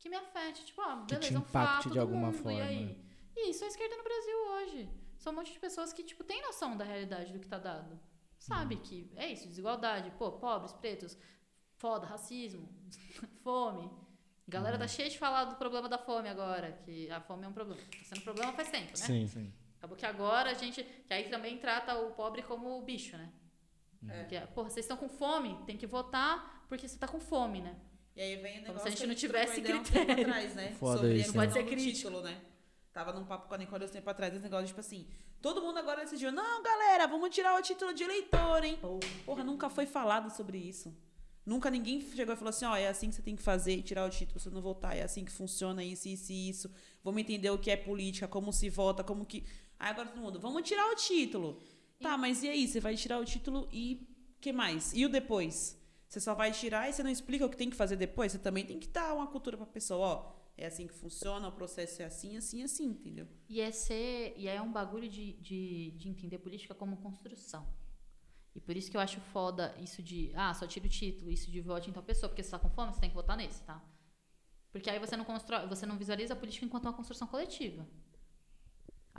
que 0.00 0.08
me 0.08 0.16
afete. 0.16 0.64
Tipo, 0.64 0.80
ah, 0.80 1.04
Que 1.06 1.14
te 1.14 1.18
beleza, 1.20 1.34
é 1.34 1.38
um 1.38 1.42
impacte 1.42 1.82
fato 1.84 1.90
de 1.90 1.98
alguma 1.98 2.28
mundo, 2.28 2.42
forma. 2.42 2.58
E 2.58 2.62
aí? 2.62 3.04
E 3.36 3.50
isso 3.50 3.62
é 3.62 3.66
a 3.66 3.70
esquerda 3.70 3.96
no 3.96 4.02
Brasil 4.02 4.36
hoje. 4.54 4.90
são 5.18 5.32
um 5.32 5.36
monte 5.36 5.52
de 5.52 5.60
pessoas 5.60 5.92
que, 5.92 6.02
tipo, 6.02 6.24
tem 6.24 6.42
noção 6.42 6.76
da 6.76 6.84
realidade 6.84 7.32
do 7.32 7.38
que 7.38 7.46
tá 7.46 7.58
dado. 7.58 8.00
Sabe 8.38 8.76
que 8.76 9.12
é 9.16 9.30
isso, 9.30 9.46
desigualdade, 9.46 10.10
pô, 10.18 10.32
pobres, 10.32 10.72
pretos, 10.72 11.16
foda, 11.76 12.06
racismo, 12.06 12.66
fome. 13.44 13.90
Galera 14.48 14.78
tá 14.78 14.88
cheia 14.88 15.10
de 15.10 15.18
falar 15.18 15.44
do 15.44 15.56
problema 15.56 15.88
da 15.88 15.98
fome 15.98 16.28
agora, 16.28 16.72
que 16.84 17.08
a 17.10 17.20
fome 17.20 17.44
é 17.44 17.48
um 17.48 17.52
problema. 17.52 17.80
Tá 17.82 18.04
sendo 18.04 18.20
um 18.20 18.24
problema 18.24 18.52
faz 18.54 18.70
tempo, 18.70 18.90
né? 18.98 19.06
Sim. 19.06 19.26
Sim. 19.26 19.52
Acabou 19.76 19.96
que 19.96 20.06
agora 20.06 20.50
a 20.50 20.54
gente. 20.54 20.82
Que 21.06 21.14
aí 21.14 21.28
também 21.28 21.58
trata 21.58 21.96
o 21.98 22.12
pobre 22.12 22.42
como 22.42 22.78
o 22.78 22.82
bicho, 22.82 23.16
né? 23.16 23.30
É. 24.08 24.20
Porque, 24.20 24.40
porra, 24.54 24.70
vocês 24.70 24.84
estão 24.84 24.96
com 24.96 25.08
fome, 25.08 25.56
tem 25.66 25.76
que 25.76 25.86
votar 25.86 26.64
porque 26.68 26.88
você 26.88 26.98
tá 26.98 27.06
com 27.06 27.20
fome, 27.20 27.60
né? 27.60 27.76
E 28.20 28.22
aí 28.22 28.36
vem 28.36 28.52
o 28.52 28.54
Como 28.56 28.66
negócio 28.66 28.82
se 28.82 28.88
a 28.88 28.90
gente 28.90 29.06
não 29.06 29.14
tivesse 29.14 29.60
ideia 29.60 29.76
um 29.76 29.82
critério. 29.82 30.14
tempo 30.14 30.20
atrás, 30.28 30.54
né? 30.54 30.72
Foda 30.78 30.98
Sobre 30.98 31.16
isso, 31.16 31.28
né? 31.28 31.34
Pode 31.38 31.52
ser 31.54 31.64
crítico. 31.64 31.96
título, 31.96 32.20
né? 32.20 32.38
Tava 32.92 33.14
num 33.14 33.24
papo 33.24 33.48
com 33.48 33.54
a 33.54 33.56
Nicole 33.56 33.84
esse 33.84 33.94
tempo 33.94 34.10
atrás, 34.10 34.34
esse 34.34 34.42
negócio, 34.42 34.66
tipo 34.66 34.80
assim, 34.80 35.06
todo 35.40 35.62
mundo 35.62 35.78
agora 35.78 36.02
decidiu, 36.02 36.30
não, 36.30 36.62
galera, 36.62 37.06
vamos 37.06 37.34
tirar 37.34 37.58
o 37.58 37.62
título 37.62 37.94
de 37.94 38.02
eleitor, 38.02 38.62
hein? 38.62 38.78
Porra, 39.24 39.42
nunca 39.42 39.70
foi 39.70 39.86
falado 39.86 40.28
sobre 40.36 40.58
isso. 40.58 40.94
Nunca 41.46 41.70
ninguém 41.70 41.98
chegou 42.14 42.34
e 42.34 42.36
falou 42.36 42.50
assim, 42.50 42.66
ó, 42.66 42.76
é 42.76 42.88
assim 42.88 43.08
que 43.08 43.14
você 43.14 43.22
tem 43.22 43.34
que 43.34 43.42
fazer, 43.42 43.80
tirar 43.80 44.04
o 44.04 44.10
título, 44.10 44.38
você 44.38 44.50
não 44.50 44.60
votar, 44.60 44.94
é 44.94 45.02
assim 45.02 45.24
que 45.24 45.32
funciona 45.32 45.82
isso, 45.82 46.06
isso 46.06 46.30
e 46.30 46.50
isso. 46.50 46.70
Vamos 47.02 47.22
entender 47.22 47.48
o 47.48 47.56
que 47.56 47.70
é 47.70 47.76
política, 47.76 48.28
como 48.28 48.52
se 48.52 48.68
vota, 48.68 49.02
como 49.02 49.24
que... 49.24 49.46
Aí 49.78 49.88
agora 49.88 50.08
todo 50.08 50.20
mundo, 50.20 50.38
vamos 50.38 50.60
tirar 50.68 50.86
o 50.90 50.94
título. 50.94 51.58
Tá, 51.98 52.18
mas 52.18 52.42
e 52.42 52.50
aí? 52.50 52.68
Você 52.68 52.80
vai 52.80 52.96
tirar 52.96 53.18
o 53.18 53.24
título 53.24 53.66
e 53.72 54.06
que 54.42 54.52
mais? 54.52 54.92
E 54.92 55.06
o 55.06 55.08
depois? 55.08 55.79
Você 56.10 56.18
só 56.18 56.34
vai 56.34 56.50
tirar 56.50 56.88
e 56.88 56.92
você 56.92 57.04
não 57.04 57.10
explica 57.10 57.46
o 57.46 57.48
que 57.48 57.56
tem 57.56 57.70
que 57.70 57.76
fazer 57.76 57.94
depois? 57.94 58.32
Você 58.32 58.38
também 58.38 58.66
tem 58.66 58.80
que 58.80 58.88
dar 58.88 59.14
uma 59.14 59.28
cultura 59.28 59.56
pra 59.56 59.64
pessoa, 59.64 60.06
ó. 60.06 60.32
É 60.56 60.66
assim 60.66 60.88
que 60.88 60.92
funciona, 60.92 61.46
o 61.46 61.52
processo 61.52 62.02
é 62.02 62.04
assim, 62.04 62.36
assim, 62.36 62.64
assim, 62.64 62.86
entendeu? 62.86 63.28
E 63.48 63.60
é 63.60 63.70
ser. 63.70 64.34
E 64.36 64.48
é 64.48 64.60
um 64.60 64.72
bagulho 64.72 65.08
de, 65.08 65.34
de, 65.34 65.92
de 65.92 66.08
entender 66.08 66.38
política 66.38 66.74
como 66.74 66.96
construção. 66.96 67.64
E 68.56 68.60
por 68.60 68.76
isso 68.76 68.90
que 68.90 68.96
eu 68.96 69.00
acho 69.00 69.20
foda 69.20 69.72
isso 69.78 70.02
de. 70.02 70.32
Ah, 70.34 70.52
só 70.52 70.66
tira 70.66 70.84
o 70.84 70.88
título, 70.88 71.30
isso 71.30 71.48
de 71.48 71.60
vote 71.60 71.88
em 71.88 71.92
tal 71.92 72.02
pessoa, 72.02 72.28
porque 72.28 72.42
você 72.42 72.50
tá 72.50 72.58
com 72.58 72.68
fome, 72.68 72.92
você 72.92 73.00
tem 73.00 73.10
que 73.10 73.14
votar 73.14 73.36
nesse, 73.36 73.62
tá? 73.62 73.80
Porque 74.72 74.90
aí 74.90 74.98
você 74.98 75.16
não 75.16 75.24
constrói, 75.24 75.64
você 75.68 75.86
não 75.86 75.96
visualiza 75.96 76.34
a 76.34 76.36
política 76.36 76.66
enquanto 76.66 76.86
uma 76.86 76.92
construção 76.92 77.28
coletiva. 77.28 77.86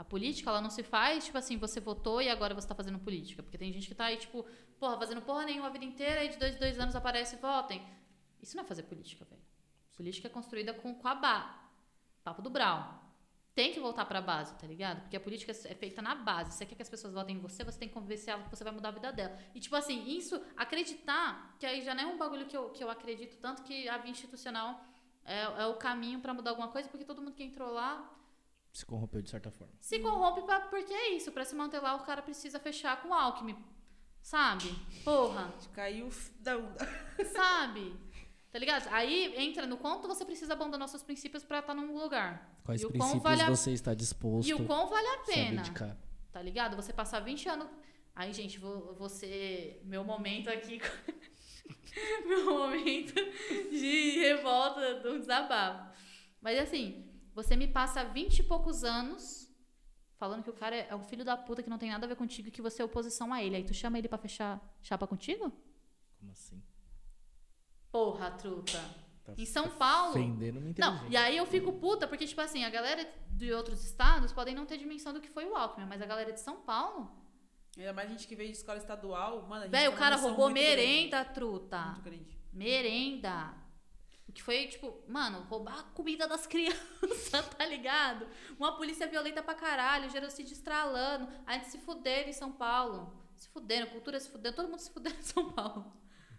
A 0.02 0.04
política, 0.04 0.50
ela 0.50 0.60
não 0.60 0.68
se 0.68 0.82
faz, 0.82 1.26
tipo 1.26 1.38
assim, 1.38 1.56
você 1.56 1.78
votou 1.78 2.20
e 2.20 2.28
agora 2.28 2.56
você 2.56 2.66
tá 2.66 2.74
fazendo 2.74 2.98
política. 2.98 3.40
Porque 3.40 3.56
tem 3.56 3.72
gente 3.72 3.86
que 3.86 3.94
tá 3.94 4.06
aí, 4.06 4.16
tipo, 4.16 4.44
porra, 4.80 4.98
fazendo 4.98 5.22
porra 5.22 5.44
nenhuma 5.44 5.68
a 5.68 5.70
vida 5.70 5.84
inteira 5.84 6.24
e 6.24 6.28
de 6.28 6.38
dois 6.38 6.56
dois 6.56 6.76
anos 6.80 6.96
aparece 6.96 7.36
e 7.36 7.38
votem. 7.38 7.80
Isso 8.42 8.56
não 8.56 8.64
é 8.64 8.66
fazer 8.66 8.82
política, 8.82 9.24
velho. 9.24 9.40
Política 9.96 10.26
é 10.26 10.30
construída 10.30 10.74
com, 10.74 10.92
com 10.92 11.06
a 11.06 11.14
base. 11.14 11.54
Papo 12.24 12.42
do 12.42 12.50
Brown. 12.50 12.82
Tem 13.54 13.72
que 13.72 13.78
voltar 13.78 14.04
pra 14.04 14.20
base, 14.20 14.52
tá 14.56 14.66
ligado? 14.66 15.02
Porque 15.02 15.16
a 15.16 15.20
política 15.20 15.52
é 15.52 15.74
feita 15.76 16.02
na 16.02 16.16
base. 16.16 16.50
Você 16.50 16.66
quer 16.66 16.74
que 16.74 16.82
as 16.82 16.90
pessoas 16.90 17.14
votem 17.14 17.36
em 17.36 17.38
você, 17.38 17.62
você 17.62 17.78
tem 17.78 17.86
que 17.86 17.94
convencer 17.94 18.34
ela 18.34 18.42
que 18.42 18.50
você 18.50 18.64
vai 18.64 18.72
mudar 18.72 18.88
a 18.88 18.92
vida 18.92 19.12
dela. 19.12 19.38
E, 19.54 19.60
tipo 19.60 19.76
assim, 19.76 20.04
isso, 20.08 20.42
acreditar, 20.56 21.54
que 21.60 21.66
aí 21.66 21.80
já 21.80 21.94
não 21.94 22.02
é 22.02 22.06
um 22.06 22.18
bagulho 22.18 22.46
que 22.46 22.56
eu, 22.56 22.70
que 22.70 22.82
eu 22.82 22.90
acredito 22.90 23.36
tanto 23.36 23.62
que 23.62 23.88
a 23.88 23.98
via 23.98 24.10
institucional 24.10 24.84
é, 25.24 25.42
é 25.42 25.66
o 25.68 25.76
caminho 25.76 26.18
pra 26.18 26.34
mudar 26.34 26.50
alguma 26.50 26.68
coisa, 26.68 26.88
porque 26.88 27.04
todo 27.04 27.22
mundo 27.22 27.34
que 27.34 27.44
entrou 27.44 27.70
lá 27.70 28.18
Se 28.72 28.86
corrompeu 28.86 29.20
de 29.20 29.28
certa 29.30 29.50
forma. 29.50 29.72
se 29.80 29.98
corrompe 30.00 30.42
pra, 30.42 30.60
porque 30.60 30.92
é 30.92 31.10
isso. 31.14 31.30
Pra 31.30 31.44
se 31.44 31.54
manter 31.54 31.80
lá, 31.80 31.94
o 31.94 32.04
cara 32.04 32.22
precisa 32.22 32.58
fechar 32.58 33.02
com 33.02 33.12
Alckmin. 33.12 33.56
Sabe? 34.22 34.74
Porra. 35.04 35.52
Caiu 35.74 36.08
da 36.40 36.56
onda. 36.56 36.76
Sabe? 37.34 37.94
Tá 38.50 38.58
ligado? 38.58 38.86
Aí 38.90 39.34
entra 39.36 39.66
no 39.66 39.76
quanto 39.76 40.06
você 40.08 40.24
precisa 40.24 40.52
abandonar 40.54 40.88
seus 40.88 41.02
princípios 41.02 41.44
pra 41.44 41.58
estar 41.58 41.74
num 41.74 41.98
lugar. 41.98 42.58
Quais 42.64 42.82
E 42.82 42.86
o 42.86 42.90
princípios 42.90 43.22
vale 43.22 43.42
a- 43.42 43.50
você 43.50 43.72
está 43.72 43.92
disposto 43.94 44.48
E 44.48 44.54
o 44.54 44.64
quão 44.66 44.86
vale 44.88 45.06
a 45.08 45.18
pena. 45.18 45.62
Tá 46.30 46.40
ligado? 46.40 46.76
Você 46.76 46.92
passar 46.92 47.20
20 47.20 47.48
anos. 47.48 47.68
Aí, 48.14 48.32
gente, 48.32 48.58
vou, 48.58 48.94
vou 48.94 49.08
ser 49.08 49.82
meu 49.84 50.04
momento 50.04 50.48
aqui. 50.48 50.80
meu 52.26 52.44
momento 52.46 53.14
de 53.70 54.18
revolta 54.20 55.00
do 55.00 55.18
desabafo. 55.18 55.92
Mas 56.40 56.58
assim, 56.58 57.11
você 57.34 57.56
me 57.56 57.66
passa 57.66 58.04
20 58.04 58.38
e 58.38 58.42
poucos 58.42 58.84
anos 58.84 59.50
falando 60.16 60.42
que 60.44 60.50
o 60.50 60.52
cara 60.52 60.76
é, 60.76 60.86
é 60.88 60.94
um 60.94 61.02
filho 61.02 61.24
da 61.24 61.36
puta 61.36 61.62
que 61.62 61.70
não 61.70 61.78
tem 61.78 61.90
nada 61.90 62.06
a 62.06 62.08
ver 62.08 62.16
contigo 62.16 62.48
e 62.48 62.50
que 62.50 62.62
você 62.62 62.80
é 62.80 62.84
oposição 62.84 63.32
a 63.32 63.42
ele. 63.42 63.56
Aí 63.56 63.64
tu 63.64 63.74
chama 63.74 63.98
ele 63.98 64.08
pra 64.08 64.18
fechar 64.18 64.60
chapa 64.82 65.06
contigo? 65.06 65.52
Como 66.18 66.30
assim? 66.30 66.62
Porra, 67.90 68.30
truta. 68.30 68.78
Tá 69.24 69.34
Em 69.36 69.44
São 69.44 69.68
Paulo. 69.68 70.12
Não, 70.78 71.08
e 71.08 71.16
aí 71.16 71.36
eu 71.36 71.46
fico 71.46 71.72
puta, 71.72 72.08
porque, 72.08 72.26
tipo 72.26 72.40
assim, 72.40 72.64
a 72.64 72.70
galera 72.70 73.08
de 73.30 73.52
outros 73.52 73.84
estados 73.84 74.32
podem 74.32 74.54
não 74.54 74.66
ter 74.66 74.78
dimensão 74.78 75.12
do 75.12 75.20
que 75.20 75.28
foi 75.28 75.44
o 75.44 75.54
Alckmin, 75.54 75.86
mas 75.86 76.00
a 76.00 76.06
galera 76.06 76.32
de 76.32 76.40
São 76.40 76.60
Paulo. 76.60 77.10
Ainda 77.76 77.92
mais 77.92 78.10
gente 78.10 78.26
que 78.26 78.36
veio 78.36 78.50
de 78.50 78.56
escola 78.56 78.78
estadual, 78.78 79.42
mano, 79.48 79.64
a 79.64 79.68
tem 79.68 79.88
o 79.88 79.96
cara 79.96 80.16
roubou 80.16 80.50
muito 80.50 80.60
grande. 80.60 80.76
merenda, 80.76 81.24
truta. 81.24 81.80
Muito 81.86 82.02
grande. 82.02 82.38
Merenda. 82.52 83.61
O 84.28 84.32
que 84.32 84.42
foi, 84.42 84.66
tipo, 84.66 85.02
mano, 85.08 85.40
roubar 85.42 85.78
a 85.80 85.82
comida 85.82 86.26
das 86.26 86.46
crianças, 86.48 87.48
tá 87.56 87.66
ligado? 87.66 88.26
Uma 88.58 88.76
polícia 88.76 89.06
violenta 89.06 89.42
pra 89.42 89.54
caralho, 89.54 90.08
genocídio 90.10 90.52
estralando. 90.54 91.28
A 91.46 91.54
gente 91.54 91.68
se 91.68 91.78
fudendo 91.78 92.30
em 92.30 92.32
São 92.32 92.50
Paulo. 92.52 93.12
Se 93.36 93.48
fudendo, 93.48 93.88
cultura 93.88 94.18
se 94.20 94.30
fudendo, 94.30 94.56
todo 94.56 94.68
mundo 94.68 94.78
se 94.80 94.90
fudendo 94.90 95.16
em 95.18 95.22
São 95.22 95.50
Paulo. 95.52 95.92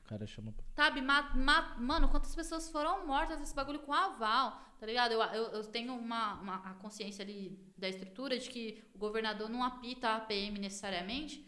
O 0.04 0.08
cara 0.08 0.26
chama. 0.26 0.54
Sabe, 0.76 1.02
ma, 1.02 1.34
ma- 1.36 1.76
mano, 1.78 2.10
quantas 2.10 2.34
pessoas 2.36 2.70
foram 2.70 3.06
mortas 3.06 3.40
nesse 3.40 3.54
bagulho 3.56 3.80
com 3.80 3.94
aval, 3.94 4.60
tá 4.80 4.86
ligado? 4.86 5.12
Eu, 5.14 5.22
eu, 5.22 5.44
eu 5.52 5.64
tenho 5.66 5.94
uma, 5.94 6.34
uma 6.42 6.56
a 6.56 6.74
consciência 6.76 7.24
ali 7.24 7.58
da 7.78 7.88
estrutura 7.88 8.38
de 8.38 8.50
que 8.50 8.84
o 8.94 8.98
governador 8.98 9.50
não 9.50 9.64
apita 9.64 10.16
a 10.16 10.20
PM 10.20 10.60
necessariamente, 10.60 11.46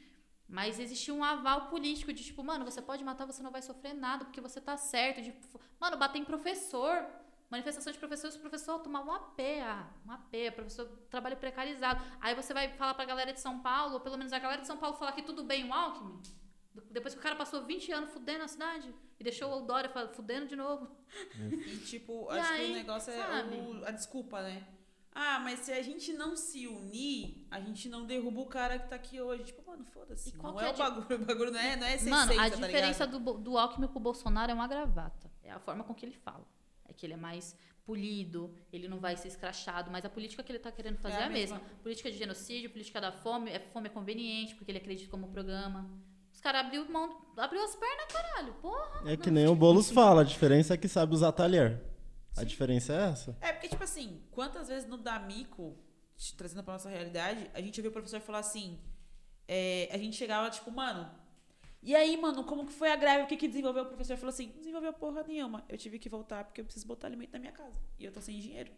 mas 0.48 0.80
existe 0.80 1.12
um 1.12 1.24
aval 1.24 1.68
político 1.68 2.14
de 2.14 2.24
tipo, 2.24 2.44
mano, 2.44 2.64
você 2.66 2.82
pode 2.82 3.04
matar, 3.04 3.26
você 3.26 3.42
não 3.44 3.52
vai 3.52 3.62
sofrer 3.62 3.94
nada, 3.94 4.26
porque 4.26 4.40
você 4.42 4.62
tá 4.62 4.78
certo. 4.78 5.22
De, 5.22 5.34
mano, 5.80 5.98
bater 5.98 6.20
em 6.20 6.26
professor. 6.26 7.06
Manifestação 7.48 7.94
de 7.94 8.00
professores, 8.00 8.36
o 8.36 8.40
professor 8.40 8.80
tomava 8.80 9.06
uma 9.06 9.20
PA, 9.20 9.88
uma 10.04 10.18
PA, 10.18 10.52
professor 10.56 10.88
trabalho 11.12 11.38
precarizado. 11.38 12.04
Aí 12.20 12.34
você 12.34 12.54
vai 12.56 12.70
falar 12.76 12.96
pra 12.96 13.06
galera 13.06 13.32
de 13.32 13.40
São 13.40 13.60
Paulo, 13.60 13.94
ou 13.94 14.00
pelo 14.00 14.18
menos 14.18 14.34
a 14.34 14.40
galera 14.40 14.62
de 14.62 14.68
São 14.68 14.78
Paulo 14.78 14.98
falar 14.98 15.12
que 15.12 15.22
tudo 15.22 15.44
bem 15.44 15.70
o 15.70 15.72
Alckmin? 15.74 16.20
Depois 16.90 17.14
que 17.14 17.20
o 17.20 17.24
cara 17.24 17.36
passou 17.36 17.64
20 17.64 17.92
anos 17.92 18.10
fudendo 18.12 18.44
a 18.44 18.48
cidade 18.48 18.94
e 19.20 19.24
deixou 19.24 19.54
o 19.60 19.62
Dória 19.62 19.90
fudendo 20.14 20.48
de 20.48 20.56
novo. 20.56 20.90
E, 21.40 21.78
tipo, 21.86 22.28
E 22.34 22.40
acho 22.40 22.50
que 22.56 22.62
aí, 22.62 22.72
o 22.72 22.76
negócio 22.76 23.14
é 23.14 23.44
o- 23.46 23.86
a 23.86 23.92
desculpa, 23.92 24.42
né? 24.42 24.68
Ah, 25.18 25.40
mas 25.40 25.60
se 25.62 25.72
a 25.72 25.82
gente 25.82 26.12
não 26.12 26.36
se 26.36 26.68
unir, 26.68 27.48
a 27.50 27.62
gente 27.62 27.88
não 27.88 28.06
derruba 28.06 28.42
o 28.42 28.46
cara 28.48 28.78
que 28.78 28.90
tá 28.90 28.98
aqui 28.98 29.22
hoje. 29.22 29.46
Tipo, 29.46 29.66
mano, 29.66 29.86
foda-se. 29.86 30.28
E 30.28 30.32
qual 30.34 30.52
Não 30.54 30.60
é 30.62 30.68
é 30.68 30.74
o 30.74 30.78
bagulho, 30.78 31.06
o 31.22 31.26
bagulho 31.26 31.52
não 31.52 31.60
é, 31.60 31.76
não 31.78 31.88
é 31.88 31.94
essa 31.94 32.10
Mano, 32.10 32.32
a 32.34 32.36
essência, 32.36 32.52
tá 32.60 32.66
diferença 32.68 33.06
ligado? 33.06 33.24
do, 33.24 33.34
do 33.40 33.58
Alckmin 33.58 33.88
pro 33.88 34.00
Bolsonaro 34.02 34.52
é 34.52 34.54
uma 34.54 34.68
gravata. 34.68 35.32
É 35.42 35.52
a 35.52 35.60
forma 35.60 35.86
com 35.86 35.96
que 35.96 36.06
ele 36.06 36.16
fala. 36.18 36.46
É 36.88 36.92
que 36.92 37.06
ele 37.06 37.14
é 37.14 37.18
mais 37.18 37.56
polido, 37.86 38.54
ele 38.74 38.88
não 38.90 39.00
vai 39.00 39.16
ser 39.16 39.30
escrachado, 39.30 39.90
mas 39.90 40.04
a 40.04 40.10
política 40.10 40.44
que 40.44 40.52
ele 40.52 40.60
tá 40.60 40.72
querendo 40.72 40.98
fazer 40.98 41.16
É 41.16 41.22
é 41.22 41.24
a 41.26 41.30
mesma. 41.30 41.60
mesma. 41.60 41.74
Política 41.82 42.12
de 42.12 42.18
genocídio, 42.18 42.70
política 42.70 43.00
da 43.00 43.12
fome, 43.14 43.52
é 43.52 43.60
fome 43.60 43.88
é 43.88 43.92
conveniente, 43.92 44.54
porque 44.56 44.70
ele 44.72 44.80
acredita 44.80 45.10
como 45.10 45.30
programa. 45.30 45.90
Os 46.34 46.42
caras 46.42 46.66
abriu 46.66 46.86
mão, 46.92 47.22
abriu 47.38 47.64
as 47.64 47.74
pernas, 47.76 48.06
caralho. 48.12 48.54
Porra. 48.56 49.04
É 49.06 49.16
que 49.16 49.32
nem 49.32 49.48
o 49.48 49.56
Boulos 49.56 49.90
fala, 49.90 50.22
a 50.22 50.24
diferença 50.26 50.74
é 50.74 50.78
que 50.78 50.88
sabe 50.90 51.14
usar 51.14 51.32
talher. 51.32 51.82
A 52.36 52.44
diferença 52.44 52.94
é 52.94 53.10
essa. 53.10 53.38
É, 53.42 53.54
porque, 53.54 53.70
tipo 53.70 53.84
assim, 53.84 54.22
quantas 54.32 54.68
vezes 54.68 54.88
no 54.88 54.98
D'Amico, 54.98 55.78
trazendo 56.38 56.64
pra 56.64 56.74
nossa 56.74 56.90
realidade, 56.90 57.50
a 57.54 57.62
gente 57.62 57.80
ouviu 57.80 57.90
o 57.90 57.94
professor 57.94 58.20
falar 58.20 58.40
assim, 58.40 58.80
é, 59.48 59.90
a 59.92 59.98
gente 59.98 60.16
chegava, 60.16 60.50
tipo, 60.50 60.70
mano, 60.72 61.10
e 61.86 61.96
aí, 61.96 62.18
mano, 62.18 62.44
como 62.44 62.66
que 62.66 62.74
foi 62.74 62.92
a 62.92 62.96
greve? 62.96 63.24
O 63.24 63.28
que 63.28 63.38
que 63.38 63.48
desenvolveu? 63.48 63.84
O 63.84 63.86
professor 63.86 64.18
falou 64.18 64.30
assim, 64.30 64.48
não 64.48 64.58
desenvolveu 64.58 64.92
porra 64.92 65.24
nenhuma. 65.24 65.64
Eu 65.70 65.78
tive 65.78 66.00
que 66.00 66.10
voltar 66.10 66.44
porque 66.44 66.62
eu 66.62 66.66
preciso 66.66 66.88
botar 66.88 67.06
alimento 67.06 67.34
na 67.34 67.40
minha 67.40 67.52
casa. 67.52 67.80
E 68.00 68.06
eu 68.06 68.12
tô 68.12 68.20
sem 68.20 68.40
dinheiro. 68.40 68.72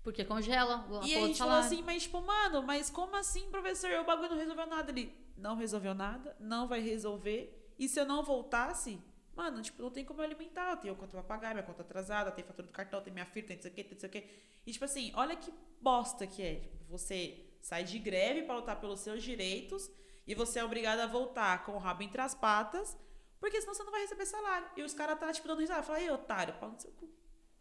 Porque 0.00 0.24
congela 0.24 0.86
a 1.02 1.06
e 1.06 1.16
a 1.16 1.26
gente 1.26 1.38
falou 1.38 1.54
assim, 1.54 1.82
mas 1.82 2.04
tipo, 2.04 2.20
mano, 2.20 2.62
mas 2.62 2.88
como 2.88 3.16
assim, 3.16 3.50
professor? 3.50 3.90
O 4.00 4.04
bagulho 4.04 4.28
não 4.28 4.36
resolveu 4.36 4.66
nada. 4.66 4.92
Ele, 4.92 5.12
não 5.36 5.56
resolveu 5.56 5.92
nada, 5.92 6.36
não 6.38 6.68
vai 6.68 6.80
resolver. 6.80 7.74
E 7.76 7.88
se 7.88 7.98
eu 7.98 8.06
não 8.06 8.22
voltasse, 8.22 9.00
mano, 9.36 9.62
tipo, 9.62 9.82
não 9.82 9.90
tem 9.90 10.04
como 10.04 10.20
eu 10.20 10.24
alimentar. 10.24 10.70
Eu 10.70 10.76
tenho 10.76 10.96
conta 10.96 11.12
pra 11.12 11.22
pagar, 11.22 11.54
minha 11.54 11.66
conta 11.66 11.82
atrasada, 11.82 12.30
tem 12.30 12.44
fatura 12.44 12.66
do 12.66 12.72
cartão, 12.72 13.02
tem 13.02 13.12
minha 13.12 13.26
filha, 13.26 13.46
tem 13.46 13.56
não 13.56 13.62
sei 13.62 13.70
o 13.70 13.74
quê, 13.74 13.84
tem 13.84 13.92
não 13.92 14.00
sei 14.00 14.08
o 14.08 14.12
quê. 14.12 14.28
E 14.66 14.72
tipo 14.72 14.84
assim, 14.84 15.12
olha 15.14 15.36
que 15.36 15.52
bosta 15.80 16.26
que 16.26 16.42
é. 16.42 16.54
Tipo, 16.56 16.84
você 16.88 17.44
sai 17.60 17.84
de 17.84 17.98
greve 17.98 18.42
pra 18.42 18.56
lutar 18.56 18.80
pelos 18.80 19.00
seus 19.00 19.22
direitos 19.22 19.90
e 20.26 20.34
você 20.34 20.58
é 20.58 20.64
obrigado 20.64 21.00
a 21.00 21.06
voltar 21.06 21.64
com 21.64 21.72
o 21.72 21.78
rabo 21.78 22.02
entre 22.02 22.20
as 22.20 22.34
patas, 22.34 22.96
porque 23.38 23.60
senão 23.60 23.74
você 23.74 23.84
não 23.84 23.92
vai 23.92 24.00
receber 24.00 24.24
salário. 24.26 24.68
E 24.76 24.82
os 24.82 24.94
caras 24.94 25.18
tá, 25.18 25.32
tipo, 25.32 25.46
dando 25.46 25.60
risada. 25.60 25.82
Fala, 25.82 25.98
aí, 25.98 26.10
otário, 26.10 26.54
pau 26.54 26.70
no 26.70 26.80
seu 26.80 26.90
cu. 26.92 27.10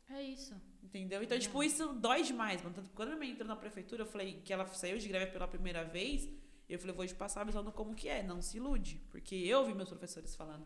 É 0.09 0.21
isso. 0.21 0.55
Entendeu? 0.81 1.23
Então, 1.23 1.37
tipo, 1.37 1.63
isso 1.63 1.93
dói 1.93 2.23
demais, 2.23 2.61
mano. 2.61 2.75
Tanto 2.75 2.89
que 2.89 2.95
quando 2.95 3.09
minha 3.09 3.19
mãe 3.19 3.29
entrou 3.31 3.47
na 3.47 3.55
prefeitura, 3.55 4.03
eu 4.03 4.05
falei 4.05 4.41
que 4.41 4.53
ela 4.53 4.65
saiu 4.67 4.97
de 4.97 5.07
greve 5.07 5.31
pela 5.31 5.47
primeira 5.47 5.83
vez. 5.83 6.29
Eu 6.69 6.79
falei, 6.79 6.95
vou 6.95 7.05
te 7.05 7.15
passar 7.15 7.41
avisando 7.41 7.71
como 7.71 7.93
que 7.93 8.07
é, 8.07 8.23
não 8.23 8.41
se 8.41 8.57
ilude. 8.57 9.01
Porque 9.11 9.35
eu 9.35 9.59
ouvi 9.59 9.73
meus 9.73 9.89
professores 9.89 10.35
falando. 10.35 10.65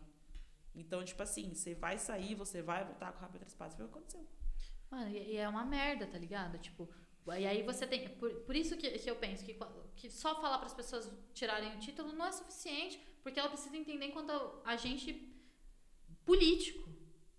Então, 0.80 1.04
tipo 1.04 1.22
assim, 1.22 1.54
você 1.54 1.74
vai 1.74 1.98
sair, 1.98 2.34
você 2.34 2.62
vai 2.62 2.84
voltar 2.84 3.12
com 3.12 3.18
o 3.18 3.20
rabo 3.22 3.36
entre. 3.36 3.50
Foi 3.50 3.66
o 3.66 3.70
que 3.70 3.82
aconteceu. 3.82 4.26
Mano, 4.90 5.10
e, 5.10 5.36
é 5.36 5.48
uma 5.48 5.64
merda, 5.64 6.06
tá 6.06 6.18
ligado? 6.18 6.58
Tipo, 6.58 6.88
E 7.26 7.46
aí 7.46 7.62
você 7.62 7.86
tem. 7.86 8.08
Por, 8.16 8.30
por 8.46 8.56
isso 8.56 8.76
que, 8.76 8.90
que 8.90 9.10
eu 9.10 9.16
penso 9.16 9.44
que, 9.44 9.56
que 9.96 10.10
só 10.10 10.40
falar 10.40 10.58
para 10.58 10.66
as 10.66 10.74
pessoas 10.74 11.12
tirarem 11.34 11.74
o 11.74 11.78
título 11.78 12.12
não 12.12 12.26
é 12.26 12.32
suficiente, 12.32 12.98
porque 13.22 13.38
ela 13.38 13.50
precisa 13.50 13.76
entender 13.76 14.06
enquanto 14.06 14.62
agente 14.64 15.34
político, 16.24 16.88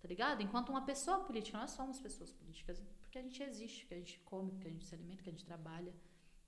tá 0.02 0.08
ligado? 0.08 0.42
Enquanto 0.42 0.70
uma 0.70 0.86
pessoa 0.86 1.20
política. 1.22 1.58
Nós 1.58 1.72
somos 1.72 2.00
pessoas 2.00 2.32
políticas 2.32 2.82
porque 3.02 3.18
a 3.18 3.24
gente 3.24 3.42
existe, 3.42 3.80
porque 3.82 3.96
a 3.96 3.98
gente 3.98 4.20
come, 4.20 4.52
porque 4.52 4.68
a 4.68 4.72
gente 4.72 4.86
se 4.86 4.94
alimenta, 4.94 5.18
porque 5.18 5.30
a 5.32 5.34
gente 5.34 5.46
trabalha. 5.46 5.94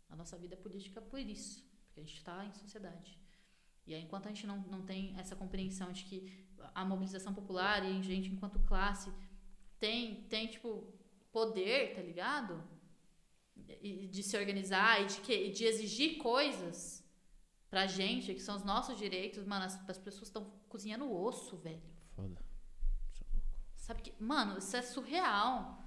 A 0.10 0.16
nossa 0.16 0.38
vida 0.38 0.53
é 0.53 0.58
política 0.58 1.02
por 1.02 1.20
isso, 1.20 1.66
porque 1.86 2.02
a 2.02 2.03
gente 2.03 2.18
está 2.18 2.45
em 2.45 2.53
sociedade. 2.53 3.20
E 3.88 3.95
aí, 3.95 4.02
enquanto 4.02 4.28
a 4.28 4.30
gente 4.30 4.45
não, 4.45 4.60
não 4.68 4.86
tem 4.86 5.18
essa 5.20 5.36
compreensão 5.36 5.92
de 5.92 6.03
que 6.03 6.18
a 6.73 6.85
mobilização 6.85 7.33
popular 7.33 7.83
e 7.83 7.99
a 7.99 8.01
gente, 8.01 8.30
enquanto 8.30 8.59
classe, 8.59 9.11
tem, 9.80 10.23
tem 10.23 10.48
tipo, 10.48 10.93
poder, 11.31 11.95
tá 11.95 12.01
ligado? 12.01 12.64
E 13.81 14.07
de 14.07 14.23
se 14.23 14.38
organizar 14.38 15.01
e 15.01 15.06
de, 15.06 15.22
que, 15.22 15.49
de 15.49 15.65
exigir 15.65 16.17
coisas 16.17 17.03
pra 17.69 17.88
gente, 17.88 18.33
que 18.33 18.41
são 18.41 18.56
os 18.56 18.64
nossos 18.64 18.98
direitos, 18.98 19.45
mano, 19.45 19.65
as, 19.65 19.90
as 19.90 19.98
pessoas 19.98 20.27
estão 20.27 20.51
cozinhando 20.67 21.11
osso, 21.11 21.57
velho. 21.57 21.81
Foda. 22.15 22.41
Sabe 23.75 24.01
que, 24.01 24.14
mano, 24.23 24.57
isso 24.57 24.75
é 24.75 24.81
surreal. 24.81 25.81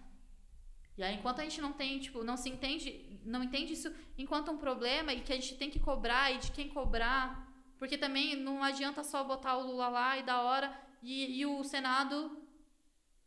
E 0.96 1.02
aí, 1.02 1.14
enquanto 1.16 1.40
a 1.40 1.44
gente 1.44 1.60
não 1.60 1.72
tem, 1.72 1.98
tipo, 1.98 2.22
não 2.22 2.36
se 2.36 2.48
entende, 2.48 3.20
não 3.24 3.42
entende 3.42 3.72
isso 3.72 3.92
enquanto 4.16 4.50
um 4.50 4.58
problema 4.58 5.12
e 5.12 5.20
que 5.20 5.32
a 5.32 5.36
gente 5.36 5.56
tem 5.56 5.70
que 5.70 5.80
cobrar 5.80 6.32
e 6.32 6.38
de 6.38 6.52
quem 6.52 6.68
cobrar. 6.68 7.43
Porque 7.84 7.98
também 7.98 8.34
não 8.34 8.64
adianta 8.64 9.04
só 9.04 9.22
botar 9.22 9.58
o 9.58 9.66
Lula 9.66 9.88
lá 9.88 10.16
e 10.16 10.22
da 10.22 10.40
hora 10.40 10.74
e, 11.02 11.38
e 11.38 11.44
o 11.44 11.62
Senado 11.62 12.34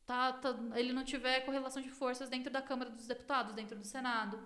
tá, 0.03 0.34
tá, 0.34 0.50
ele 0.74 0.92
não 0.94 1.03
tiver 1.03 1.42
correlação 1.42 1.80
de 1.80 1.92
forças 1.92 2.27
dentro 2.27 2.50
da 2.50 2.60
Câmara 2.60 2.90
dos 2.90 3.06
Deputados, 3.06 3.53
dentro 3.53 3.77
do 3.77 3.86
Senado. 3.86 4.40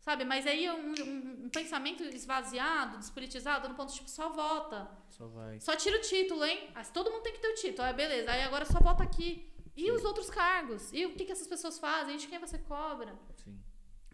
Sabe? 0.00 0.24
Mas 0.24 0.48
aí 0.48 0.68
um, 0.68 0.94
um, 1.00 1.44
um 1.44 1.48
pensamento 1.48 2.02
esvaziado, 2.02 2.98
despolitizado, 2.98 3.68
no 3.68 3.76
ponto 3.76 3.92
tipo, 3.92 4.10
só 4.10 4.30
vota. 4.30 4.90
Só 5.10 5.28
vai. 5.28 5.60
Só 5.60 5.76
tira 5.76 5.98
o 5.98 6.00
título, 6.00 6.44
hein? 6.44 6.68
Mas 6.74 6.90
todo 6.90 7.12
mundo 7.12 7.22
tem 7.22 7.32
que 7.32 7.38
ter 7.38 7.52
o 7.52 7.54
título. 7.54 7.86
Aí 7.86 7.94
beleza. 7.94 8.32
Aí 8.32 8.42
agora 8.42 8.64
só 8.64 8.80
vota 8.80 9.04
aqui. 9.04 9.48
E 9.76 9.92
os 9.92 10.04
outros 10.04 10.28
cargos? 10.28 10.92
E 10.92 11.06
o 11.06 11.14
que, 11.14 11.24
que 11.24 11.30
essas 11.30 11.46
pessoas 11.46 11.78
fazem? 11.78 12.16
De 12.16 12.26
quem 12.26 12.40
você 12.40 12.58
cobra? 12.58 13.16
Sim. 13.36 13.56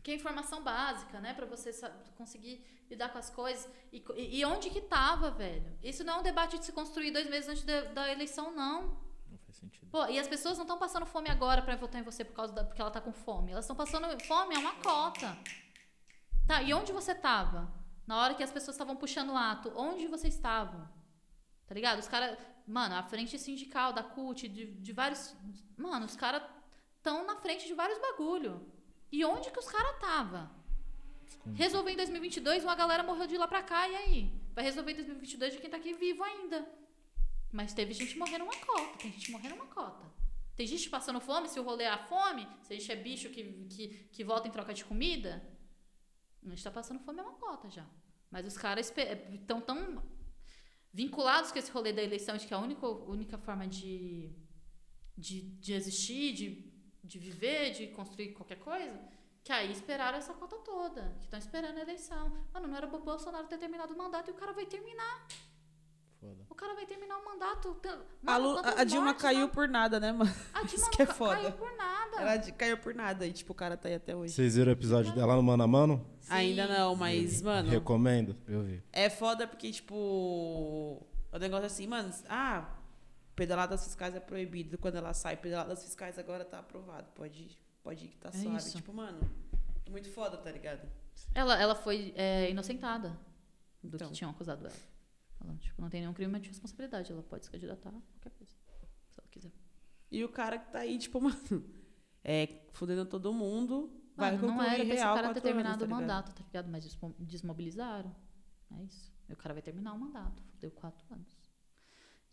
Que 0.06 0.12
é 0.12 0.14
informação 0.14 0.62
básica, 0.62 1.18
né? 1.18 1.34
Pra 1.34 1.46
você 1.46 1.72
conseguir 2.16 2.64
lidar 2.88 3.08
com 3.08 3.18
as 3.18 3.28
coisas. 3.28 3.68
E, 3.92 4.00
e, 4.38 4.44
onde 4.44 4.70
que 4.70 4.80
tava, 4.80 5.32
velho? 5.32 5.76
Isso 5.82 6.04
não 6.04 6.14
é 6.14 6.18
um 6.18 6.22
debate 6.22 6.56
de 6.60 6.64
se 6.64 6.70
construir 6.70 7.10
dois 7.10 7.28
meses 7.28 7.48
antes 7.48 7.64
de, 7.64 7.82
da 7.88 8.08
eleição, 8.12 8.52
não. 8.52 9.00
Não 9.28 9.36
faz 9.38 9.56
sentido. 9.56 9.90
Pô, 9.90 10.06
e 10.06 10.16
as 10.20 10.28
pessoas 10.28 10.58
não 10.58 10.62
estão 10.62 10.78
passando 10.78 11.04
fome 11.06 11.28
agora 11.28 11.60
para 11.60 11.74
votar 11.74 12.00
em 12.00 12.04
você 12.04 12.24
por 12.24 12.34
causa 12.34 12.52
da, 12.52 12.62
porque 12.62 12.80
ela 12.80 12.92
tá 12.92 13.00
com 13.00 13.12
fome. 13.12 13.50
Elas 13.50 13.64
estão 13.64 13.74
passando 13.74 14.06
fome, 14.26 14.54
é 14.54 14.58
uma 14.60 14.74
cota. 14.74 15.36
Tá, 16.46 16.62
e 16.62 16.72
onde 16.72 16.92
você 16.92 17.12
tava? 17.12 17.74
Na 18.06 18.22
hora 18.22 18.34
que 18.36 18.44
as 18.44 18.52
pessoas 18.52 18.76
estavam 18.76 18.94
puxando 18.94 19.30
o 19.30 19.36
ato, 19.36 19.72
onde 19.74 20.06
vocês 20.06 20.34
estavam? 20.34 20.88
Tá 21.66 21.74
ligado? 21.74 21.98
Os 21.98 22.06
caras. 22.06 22.38
Mano, 22.64 22.94
a 22.94 23.02
frente 23.02 23.36
sindical 23.40 23.92
da 23.92 24.04
CUT, 24.04 24.46
de, 24.46 24.66
de 24.66 24.92
vários. 24.92 25.34
Mano, 25.76 26.06
os 26.06 26.14
caras 26.14 26.44
estão 26.96 27.26
na 27.26 27.34
frente 27.34 27.66
de 27.66 27.74
vários 27.74 27.98
bagulho. 27.98 28.75
E 29.16 29.24
onde 29.24 29.50
que 29.50 29.58
os 29.58 29.68
caras 29.74 29.98
tava? 29.98 30.40
Resolver 31.54 31.90
em 31.90 31.96
2022, 31.96 32.64
uma 32.64 32.74
galera 32.74 33.02
morreu 33.02 33.26
de 33.26 33.38
lá 33.38 33.48
pra 33.48 33.62
cá, 33.62 33.88
e 33.88 33.96
aí? 33.96 34.18
Vai 34.54 34.62
resolver 34.62 34.92
em 34.92 34.96
2022 34.96 35.54
de 35.54 35.58
quem 35.58 35.70
tá 35.70 35.78
aqui 35.78 35.94
vivo 35.94 36.22
ainda. 36.22 36.58
Mas 37.50 37.72
teve 37.72 37.94
gente 37.94 38.18
morrendo 38.18 38.44
uma 38.44 38.56
cota, 38.66 38.98
tem 38.98 39.10
gente 39.10 39.30
morrendo 39.30 39.54
uma 39.54 39.68
cota. 39.78 40.04
Tem 40.54 40.66
gente 40.66 40.90
passando 40.90 41.18
fome, 41.18 41.48
se 41.48 41.58
o 41.58 41.62
rolê 41.62 41.84
é 41.84 41.88
a 41.88 41.96
fome, 41.96 42.46
se 42.62 42.74
a 42.74 42.76
gente 42.76 42.92
é 42.92 42.96
bicho 42.96 43.30
que, 43.30 43.42
que, 43.70 43.88
que 44.12 44.22
volta 44.22 44.48
em 44.48 44.50
troca 44.50 44.74
de 44.74 44.84
comida, 44.84 45.32
a 46.44 46.50
gente 46.50 46.62
tá 46.62 46.70
passando 46.70 47.00
fome 47.00 47.18
é 47.18 47.22
uma 47.22 47.38
cota 47.38 47.70
já. 47.70 47.86
Mas 48.30 48.44
os 48.44 48.58
caras 48.58 48.92
estão 49.32 49.62
tão 49.62 50.02
vinculados 50.92 51.52
com 51.52 51.58
esse 51.58 51.70
rolê 51.70 51.90
da 51.90 52.02
eleição, 52.02 52.36
de 52.36 52.46
que 52.46 52.52
é 52.52 52.56
a 52.56 52.60
única, 52.60 52.86
única 52.86 53.38
forma 53.38 53.66
de, 53.66 54.30
de, 55.16 55.40
de 55.40 55.72
existir, 55.72 56.34
de, 56.34 56.75
de 57.06 57.18
viver, 57.18 57.70
de 57.72 57.86
construir 57.88 58.32
qualquer 58.32 58.58
coisa, 58.58 58.98
que 59.44 59.52
aí 59.52 59.70
esperaram 59.70 60.18
essa 60.18 60.34
cota 60.34 60.56
toda. 60.58 61.14
Que 61.18 61.24
estão 61.24 61.38
esperando 61.38 61.78
a 61.78 61.80
eleição. 61.80 62.32
Mano, 62.52 62.68
não 62.68 62.76
era 62.76 62.86
o 62.86 62.98
Bolsonaro 63.00 63.46
ter 63.46 63.58
terminado 63.58 63.94
o 63.94 63.96
mandato 63.98 64.28
e 64.28 64.32
o 64.32 64.34
cara 64.34 64.52
vai 64.52 64.66
terminar. 64.66 65.26
Foda. 66.20 66.46
O 66.48 66.54
cara 66.54 66.74
vai 66.74 66.86
terminar 66.86 67.18
o 67.18 67.24
mandato. 67.24 67.76
Mano, 67.84 68.04
a, 68.26 68.36
Lu, 68.36 68.58
a 68.58 68.84
Dilma 68.84 69.06
mortes, 69.06 69.22
caiu 69.22 69.48
por 69.48 69.68
nada, 69.68 70.00
né, 70.00 70.12
mano? 70.12 70.34
A 70.52 70.62
Dilma 70.64 70.74
Isso 70.74 70.90
que 70.90 71.02
é 71.02 71.06
foda. 71.06 71.36
caiu 71.36 71.52
por 71.52 71.76
nada. 71.76 72.16
Ela 72.20 72.38
caiu 72.52 72.78
por 72.78 72.94
nada 72.94 73.26
e, 73.26 73.32
tipo, 73.32 73.52
o 73.52 73.54
cara 73.54 73.76
tá 73.76 73.88
aí 73.88 73.94
até 73.94 74.16
hoje. 74.16 74.32
Vocês 74.34 74.56
viram 74.56 74.70
o 74.70 74.72
episódio 74.72 75.14
dela 75.14 75.36
no 75.36 75.42
Mano 75.42 75.62
a 75.62 75.66
Mano? 75.66 76.06
Sim. 76.20 76.32
Ainda 76.32 76.66
não, 76.66 76.96
mas, 76.96 77.42
mano. 77.42 77.68
Recomendo. 77.68 78.36
Eu 78.48 78.62
vi. 78.62 78.82
É 78.92 79.08
foda 79.08 79.46
porque, 79.46 79.70
tipo. 79.70 79.94
O 81.32 81.38
negócio 81.38 81.64
é 81.64 81.66
assim, 81.66 81.86
mano. 81.86 82.10
Ah, 82.28 82.66
pedaladas 83.36 83.84
fiscais 83.84 84.14
é 84.16 84.20
proibido. 84.20 84.76
Quando 84.78 84.96
ela 84.96 85.12
sai, 85.14 85.36
pedaladas 85.36 85.84
fiscais 85.84 86.18
agora 86.18 86.44
tá 86.44 86.58
aprovado. 86.58 87.08
Pode 87.14 87.42
ir, 87.42 87.56
pode 87.82 88.06
ir 88.06 88.08
que 88.08 88.16
tá 88.18 88.30
É 88.30 88.32
suave. 88.32 88.56
isso. 88.56 88.76
Tipo, 88.76 88.92
mano. 88.92 89.20
Muito 89.88 90.10
foda, 90.10 90.36
tá 90.38 90.50
ligado? 90.50 90.88
Ela, 91.34 91.60
ela 91.60 91.74
foi 91.74 92.12
é, 92.16 92.50
inocentada 92.50 93.10
do 93.82 93.94
Então. 93.96 94.08
que 94.08 94.14
tinham 94.14 94.30
acusado 94.30 94.66
ela. 94.66 94.74
Ela 95.44 95.54
tipo, 95.58 95.80
não 95.80 95.88
tem 95.88 96.00
nenhum 96.00 96.12
crime 96.14 96.40
de 96.40 96.48
responsabilidade. 96.48 97.12
Ela 97.12 97.22
pode 97.22 97.44
se 97.44 97.50
candidatar 97.50 97.90
a 97.90 97.92
qualquer 97.92 98.30
coisa. 98.30 98.52
Se 99.10 99.20
ela 99.20 99.28
quiser. 99.30 99.52
E 100.10 100.24
o 100.24 100.28
cara 100.28 100.58
que 100.58 100.72
tá 100.72 100.80
aí, 100.80 100.98
tipo, 100.98 101.20
mano. 101.22 101.36
É, 102.24 102.64
fudendo 102.72 103.04
todo 103.06 103.32
mundo. 103.32 103.92
Vai 104.16 104.32
Mano, 104.32 104.42
não 104.48 104.54
concluir 104.54 104.74
era 104.74 104.84
pra 104.86 104.94
esse 104.94 105.02
cara 105.04 105.34
ter 105.34 105.40
terminado 105.42 105.84
anos, 105.84 105.88
tá 105.90 105.94
o 105.94 106.00
mandato, 106.00 106.32
tá 106.34 106.42
ligado? 106.42 106.68
Mas 106.70 106.84
desmo- 106.84 107.14
desmobilizaram. 107.18 108.16
É 108.72 108.82
isso. 108.82 109.12
E 109.28 109.32
o 109.32 109.36
cara 109.36 109.52
vai 109.54 109.62
terminar 109.62 109.92
o 109.92 109.98
mandato. 109.98 110.42
Deu 110.58 110.70
quatro 110.70 111.04
anos. 111.12 111.35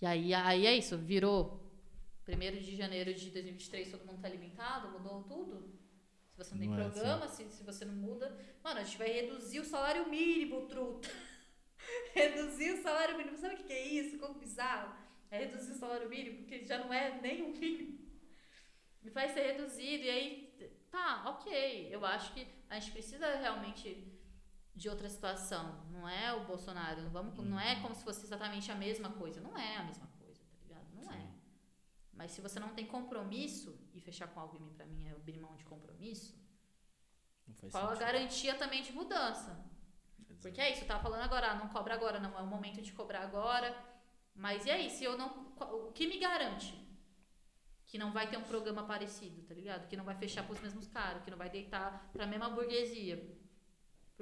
E 0.02 0.06
aí, 0.06 0.34
aí 0.34 0.66
é 0.66 0.76
isso. 0.76 0.98
Virou 0.98 1.64
1 2.28 2.62
de 2.62 2.76
janeiro 2.76 3.14
de 3.14 3.30
2023, 3.30 3.92
todo 3.92 4.06
mundo 4.06 4.22
tá 4.22 4.28
alimentado, 4.28 4.92
mudou 4.92 5.24
tudo. 5.24 5.74
Se 6.32 6.38
você 6.38 6.52
não 6.56 6.60
tem 6.60 6.70
Não 6.70 6.80
é 6.80 6.84
programa, 6.84 7.28
se, 7.28 7.44
se 7.52 7.64
você 7.64 7.86
não 7.86 7.94
muda. 7.94 8.36
Mano, 8.64 8.80
a 8.80 8.84
gente 8.84 8.98
vai 8.98 9.08
reduzir 9.08 9.60
o 9.60 9.66
salário 9.66 10.10
mínimo, 10.10 10.68
truta. 10.68 11.10
reduzir 12.14 12.72
o 12.72 12.82
salário 12.82 13.18
mínimo. 13.18 13.38
Sabe 13.38 13.56
o 13.56 13.58
que 13.58 13.64
que 13.64 13.74
é 13.74 13.88
isso? 13.88 14.18
Como 14.18 14.40
bizarro? 14.40 14.96
É 15.30 15.40
reduzir 15.40 15.72
o 15.72 15.76
salário 15.76 16.10
mínimo, 16.10 16.38
porque 16.38 16.66
já 16.66 16.78
não 16.78 16.94
é 16.94 17.20
nem 17.22 17.42
o 17.44 17.50
mínimo. 17.50 18.00
E 19.04 19.10
vai 19.10 19.30
ser 19.30 19.42
reduzido. 19.42 20.04
E 20.04 20.10
aí, 20.10 20.74
tá, 20.90 21.30
ok. 21.30 21.90
Eu 21.92 22.06
acho 22.06 22.34
que 22.34 22.48
a 22.70 22.80
gente 22.80 22.92
precisa 22.92 23.36
realmente 23.36 24.13
de 24.84 24.90
outra 24.90 25.10
situação. 25.10 25.66
Não 25.90 26.08
é 26.08 26.34
o 26.34 26.44
Bolsonaro. 26.44 27.02
Não, 27.04 27.10
vamos, 27.10 27.38
não 27.38 27.58
é 27.58 27.82
como 27.82 27.96
se 27.96 28.04
fosse 28.04 28.26
exatamente 28.26 28.70
a 28.70 28.76
mesma 28.76 29.10
coisa. 29.12 29.40
Não 29.40 29.58
é 29.58 29.78
a 29.78 29.84
mesma 29.86 30.08
coisa, 30.20 30.42
tá 30.42 30.58
ligado? 30.62 30.88
Não 30.94 31.10
é. 31.10 31.26
Mas 32.12 32.32
se 32.32 32.42
você 32.42 32.60
não 32.60 32.74
tem 32.78 32.86
compromisso, 32.86 33.80
e 33.94 34.02
fechar 34.02 34.28
com 34.28 34.42
alguém 34.42 34.68
pra 34.74 34.86
mim 34.86 35.08
é 35.08 35.12
abrir 35.12 35.40
mão 35.40 35.56
de 35.56 35.64
compromisso, 35.64 36.38
Não 37.48 37.56
faz 37.56 37.72
qual 37.72 37.92
a 37.92 37.96
garantia 37.96 38.56
também 38.56 38.84
de 38.84 38.92
mudança? 38.92 39.58
Porque 40.42 40.60
é 40.60 40.74
isso, 40.74 40.86
tava 40.86 41.02
falando 41.02 41.22
agora, 41.22 41.56
não 41.56 41.70
cobra 41.70 41.94
agora, 41.94 42.20
não 42.20 42.38
é 42.38 42.42
o 42.42 42.46
momento 42.46 42.82
de 42.82 42.92
cobrar 42.92 43.22
agora. 43.22 43.74
Mas 44.36 44.66
e 44.66 44.70
aí, 44.70 44.90
se 44.90 45.06
eu 45.06 45.18
não. 45.18 45.54
O 45.62 45.94
que 45.94 46.06
me 46.08 46.20
garante? 46.20 46.78
Que 47.86 47.98
não 47.98 48.12
vai 48.12 48.30
ter 48.30 48.36
um 48.36 48.44
programa 48.44 48.84
parecido, 48.84 49.44
tá 49.44 49.54
ligado? 49.54 49.88
Que 49.88 49.96
não 49.96 50.04
vai 50.04 50.16
fechar 50.16 50.46
pros 50.46 50.60
mesmos 50.60 50.88
caras, 50.88 51.24
que 51.24 51.32
não 51.32 51.38
vai 51.38 51.50
deitar 51.50 52.10
pra 52.12 52.28
mesma 52.28 52.50
burguesia. 52.50 53.18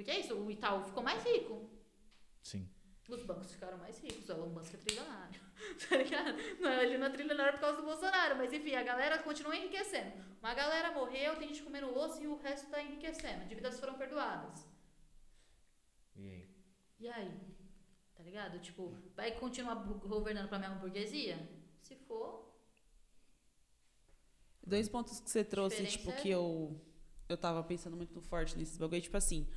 Porque 0.01 0.17
é 0.17 0.19
isso, 0.19 0.35
o 0.35 0.49
Itaú 0.49 0.83
ficou 0.83 1.03
mais 1.03 1.23
rico. 1.23 1.69
Sim. 2.41 2.67
Os 3.07 3.21
bancos 3.23 3.51
ficaram 3.51 3.77
mais 3.77 3.99
ricos, 3.99 4.27
o 4.27 4.31
Elon 4.31 4.49
Musk 4.49 4.73
é 4.73 4.77
trilionário. 4.77 5.41
Tá 5.87 5.95
ligado? 5.95 6.35
Não, 6.59 6.71
ele 6.81 6.97
não 6.97 7.05
é 7.05 7.09
trilionário 7.11 7.53
por 7.53 7.59
causa 7.59 7.77
do 7.77 7.85
Bolsonaro, 7.85 8.35
mas 8.35 8.51
enfim, 8.51 8.73
a 8.73 8.81
galera 8.81 9.21
continua 9.21 9.55
enriquecendo. 9.55 10.11
Uma 10.39 10.55
galera 10.55 10.91
morreu, 10.91 11.35
tem 11.35 11.49
gente 11.49 11.61
comendo 11.61 11.95
osso 11.95 12.19
e 12.19 12.27
o 12.27 12.35
resto 12.35 12.67
tá 12.71 12.81
enriquecendo. 12.81 13.45
Dívidas 13.45 13.79
foram 13.79 13.93
perdoadas. 13.93 14.67
E 16.15 16.27
aí? 16.27 16.49
E 16.99 17.07
aí? 17.07 17.31
Tá 18.15 18.23
ligado? 18.23 18.59
Tipo, 18.59 18.97
vai 19.15 19.37
continuar 19.39 19.75
governando 19.75 20.49
pra 20.49 20.57
mesma 20.57 20.77
burguesia? 20.77 21.37
Se 21.79 21.95
for, 21.95 22.51
Dois 24.65 24.89
pontos 24.89 25.19
que 25.19 25.29
você 25.29 25.43
trouxe, 25.43 25.85
tipo, 25.85 26.09
é- 26.09 26.15
que 26.15 26.29
eu, 26.29 26.79
eu 27.29 27.37
tava 27.37 27.63
pensando 27.63 27.95
muito 27.95 28.19
forte 28.21 28.57
nesses 28.57 28.77
bagulho, 28.77 29.01
tipo 29.01 29.17
assim, 29.17 29.47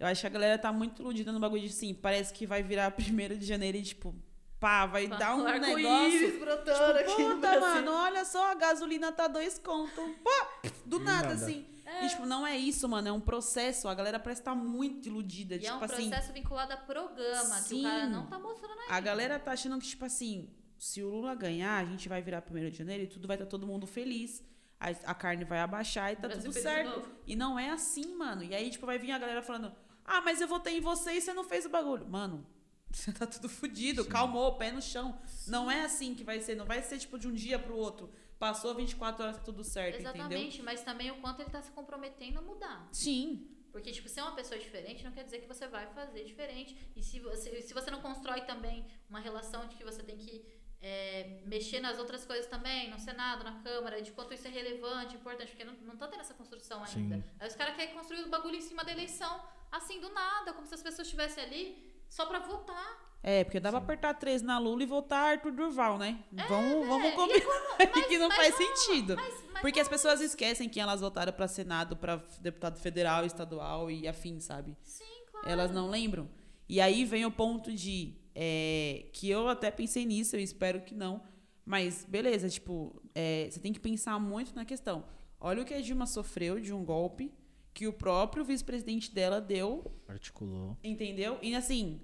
eu 0.00 0.06
acho 0.08 0.20
que 0.22 0.26
a 0.26 0.30
galera 0.30 0.58
tá 0.58 0.72
muito 0.72 1.02
iludida 1.02 1.30
no 1.30 1.38
bagulho 1.38 1.62
de 1.62 1.68
assim, 1.68 1.94
parece 1.94 2.32
que 2.34 2.46
vai 2.46 2.62
virar 2.62 2.92
1 2.98 3.38
de 3.38 3.46
janeiro 3.46 3.76
e, 3.78 3.82
tipo, 3.82 4.14
pá, 4.58 4.86
vai 4.86 5.06
dar 5.06 5.36
um 5.36 5.44
negócio. 5.44 6.40
brotando 6.40 6.98
aqui 6.98 7.10
Tipo, 7.10 7.22
no 7.28 7.34
puta, 7.36 7.60
mano, 7.60 7.92
olha 7.92 8.24
só, 8.24 8.50
a 8.50 8.54
gasolina 8.54 9.12
tá 9.12 9.28
dois 9.28 9.58
conto. 9.58 10.02
Pá, 10.24 10.70
do 10.84 10.98
nada, 10.98 11.28
Nada. 11.28 11.34
assim. 11.34 11.66
E, 12.02 12.08
tipo, 12.08 12.24
não 12.24 12.46
é 12.46 12.56
isso, 12.56 12.88
mano, 12.88 13.08
é 13.08 13.12
um 13.12 13.20
processo. 13.20 13.88
A 13.88 13.94
galera 13.94 14.18
parece 14.18 14.40
estar 14.42 14.54
muito 14.54 15.08
iludida. 15.08 15.56
E 15.56 15.58
tipo 15.58 15.70
é 15.72 15.76
um 15.76 15.82
assim, 15.84 16.08
processo 16.08 16.32
vinculado 16.32 16.72
a 16.72 16.76
programa, 16.76 17.60
que 17.62 17.74
o 17.74 17.82
cara 17.82 18.04
Sim. 18.06 18.10
não 18.12 18.26
tá 18.26 18.38
mostrando 18.38 18.78
ainda. 18.80 18.94
a 18.94 19.00
galera 19.00 19.38
tá 19.40 19.52
achando 19.52 19.76
que, 19.80 19.88
tipo 19.88 20.04
assim, 20.04 20.48
se 20.78 21.02
o 21.02 21.08
Lula 21.10 21.34
ganhar, 21.34 21.78
a 21.78 21.84
gente 21.84 22.08
vai 22.08 22.22
virar 22.22 22.44
1 22.48 22.70
de 22.70 22.78
janeiro 22.78 23.02
e 23.04 23.06
tudo 23.08 23.26
vai 23.26 23.36
estar 23.36 23.46
todo 23.46 23.66
mundo 23.66 23.86
feliz. 23.88 24.40
a, 24.78 24.88
a 25.10 25.14
carne 25.14 25.44
vai 25.44 25.58
abaixar 25.58 26.12
e 26.12 26.16
tá 26.16 26.28
Brasil 26.28 26.52
tudo 26.52 26.62
certo. 26.62 27.08
E 27.26 27.34
não 27.34 27.58
é 27.58 27.70
assim, 27.70 28.14
mano. 28.14 28.44
E 28.44 28.54
aí, 28.54 28.70
tipo, 28.70 28.86
vai 28.86 28.96
vir 28.98 29.10
a 29.10 29.18
galera 29.18 29.42
falando: 29.42 29.72
ah, 30.10 30.20
mas 30.20 30.40
eu 30.40 30.48
votei 30.48 30.78
em 30.78 30.80
você 30.80 31.12
e 31.12 31.20
você 31.20 31.32
não 31.32 31.44
fez 31.44 31.64
o 31.64 31.68
bagulho. 31.68 32.06
Mano, 32.08 32.44
você 32.90 33.12
tá 33.12 33.26
tudo 33.26 33.48
fudido, 33.48 34.04
calmou, 34.04 34.56
pé 34.56 34.72
no 34.72 34.82
chão. 34.82 35.18
Não 35.46 35.70
é 35.70 35.82
assim 35.82 36.14
que 36.14 36.24
vai 36.24 36.40
ser, 36.40 36.56
não 36.56 36.66
vai 36.66 36.82
ser 36.82 36.98
tipo 36.98 37.18
de 37.18 37.28
um 37.28 37.32
dia 37.32 37.58
pro 37.58 37.76
outro. 37.76 38.12
Passou 38.38 38.74
24 38.74 39.22
horas, 39.22 39.38
tudo 39.44 39.62
certo, 39.62 39.96
entendeu? 40.00 40.14
Exatamente, 40.14 40.62
mas 40.62 40.82
também 40.82 41.10
o 41.10 41.20
quanto 41.20 41.42
ele 41.42 41.50
tá 41.50 41.62
se 41.62 41.70
comprometendo 41.70 42.38
a 42.38 42.42
mudar. 42.42 42.88
Sim. 42.90 43.46
Porque, 43.70 43.92
tipo, 43.92 44.08
ser 44.08 44.22
uma 44.22 44.32
pessoa 44.32 44.58
diferente 44.58 45.04
não 45.04 45.12
quer 45.12 45.24
dizer 45.24 45.38
que 45.38 45.46
você 45.46 45.68
vai 45.68 45.86
fazer 45.94 46.24
diferente. 46.24 46.76
E 46.96 47.02
se 47.02 47.20
você, 47.20 47.62
se 47.62 47.72
você 47.72 47.90
não 47.90 48.00
constrói 48.00 48.40
também 48.40 48.84
uma 49.08 49.20
relação 49.20 49.68
de 49.68 49.76
que 49.76 49.84
você 49.84 50.02
tem 50.02 50.16
que 50.16 50.44
é, 50.80 51.40
mexer 51.44 51.80
nas 51.80 51.98
outras 51.98 52.24
coisas 52.24 52.46
também, 52.46 52.90
no 52.90 52.98
Senado, 52.98 53.44
na 53.44 53.60
Câmara, 53.60 54.00
de 54.00 54.10
quanto 54.12 54.32
isso 54.34 54.46
é 54.48 54.50
relevante, 54.50 55.14
importante, 55.14 55.50
porque 55.50 55.64
não, 55.64 55.74
não 55.74 55.96
tá 55.96 56.08
tendo 56.08 56.20
essa 56.20 56.34
construção 56.34 56.82
ainda. 56.82 57.16
Sim. 57.16 57.24
Aí 57.38 57.46
os 57.46 57.54
caras 57.54 57.76
querem 57.76 57.94
construir 57.94 58.22
o 58.22 58.28
bagulho 58.28 58.56
em 58.56 58.62
cima 58.62 58.82
da 58.82 58.90
eleição, 58.90 59.40
assim, 59.72 60.00
do 60.00 60.08
nada, 60.10 60.52
como 60.52 60.66
se 60.66 60.74
as 60.74 60.82
pessoas 60.82 61.06
estivessem 61.06 61.42
ali 61.44 61.92
só 62.08 62.26
pra 62.26 62.38
votar. 62.40 63.10
É, 63.22 63.44
porque 63.44 63.60
dá 63.60 63.68
pra 63.70 63.78
apertar 63.78 64.14
três 64.14 64.40
na 64.40 64.58
Lula 64.58 64.82
e 64.82 64.86
votar 64.86 65.32
Arthur 65.32 65.52
Durval, 65.52 65.98
né? 65.98 66.24
vamos 66.48 66.86
vamos 66.86 67.04
É, 67.04 67.08
e 67.08 67.12
combinar 67.12 67.44
como- 67.76 67.78
que 68.08 68.18
não 68.18 68.28
mas 68.28 68.36
faz 68.36 68.50
não, 68.58 68.76
sentido. 68.76 69.16
mas- 69.16 69.34
mas 69.52 69.60
porque 69.60 69.78
não 69.78 69.82
as 69.82 69.88
pessoas 69.88 70.20
esquecem 70.22 70.68
que 70.70 70.80
elas 70.80 71.00
votaram 71.02 71.32
pra 71.32 71.46
Senado, 71.46 71.96
pra 71.96 72.16
deputado 72.40 72.78
federal, 72.80 73.24
estadual 73.26 73.90
e 73.90 74.08
afim, 74.08 74.40
sabe? 74.40 74.74
Sim, 74.82 75.04
claro. 75.30 75.48
Elas 75.50 75.70
não 75.70 75.90
lembram. 75.90 76.30
E 76.66 76.80
aí 76.80 77.04
vem 77.04 77.26
o 77.26 77.30
ponto 77.30 77.70
de 77.72 78.16
é, 78.34 79.06
que 79.12 79.28
eu 79.28 79.48
até 79.48 79.70
pensei 79.70 80.06
nisso, 80.06 80.34
eu 80.36 80.40
espero 80.40 80.80
que 80.80 80.94
não. 80.94 81.22
Mas 81.66 82.06
beleza, 82.08 82.48
tipo, 82.48 83.02
é, 83.14 83.48
você 83.50 83.60
tem 83.60 83.72
que 83.72 83.80
pensar 83.80 84.18
muito 84.18 84.54
na 84.54 84.64
questão. 84.64 85.04
Olha 85.38 85.60
o 85.62 85.64
que 85.64 85.74
a 85.74 85.80
Dilma 85.80 86.06
sofreu 86.06 86.58
de 86.58 86.72
um 86.72 86.82
golpe 86.84 87.30
que 87.72 87.86
o 87.86 87.92
próprio 87.92 88.44
vice-presidente 88.44 89.12
dela 89.14 89.40
deu 89.40 89.90
Articulou. 90.08 90.76
Entendeu? 90.82 91.38
E 91.40 91.54
assim, 91.54 92.00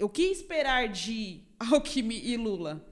o 0.00 0.08
que 0.08 0.22
esperar 0.22 0.88
de 0.88 1.44
Alckmin 1.72 2.20
e 2.24 2.36
Lula? 2.36 2.84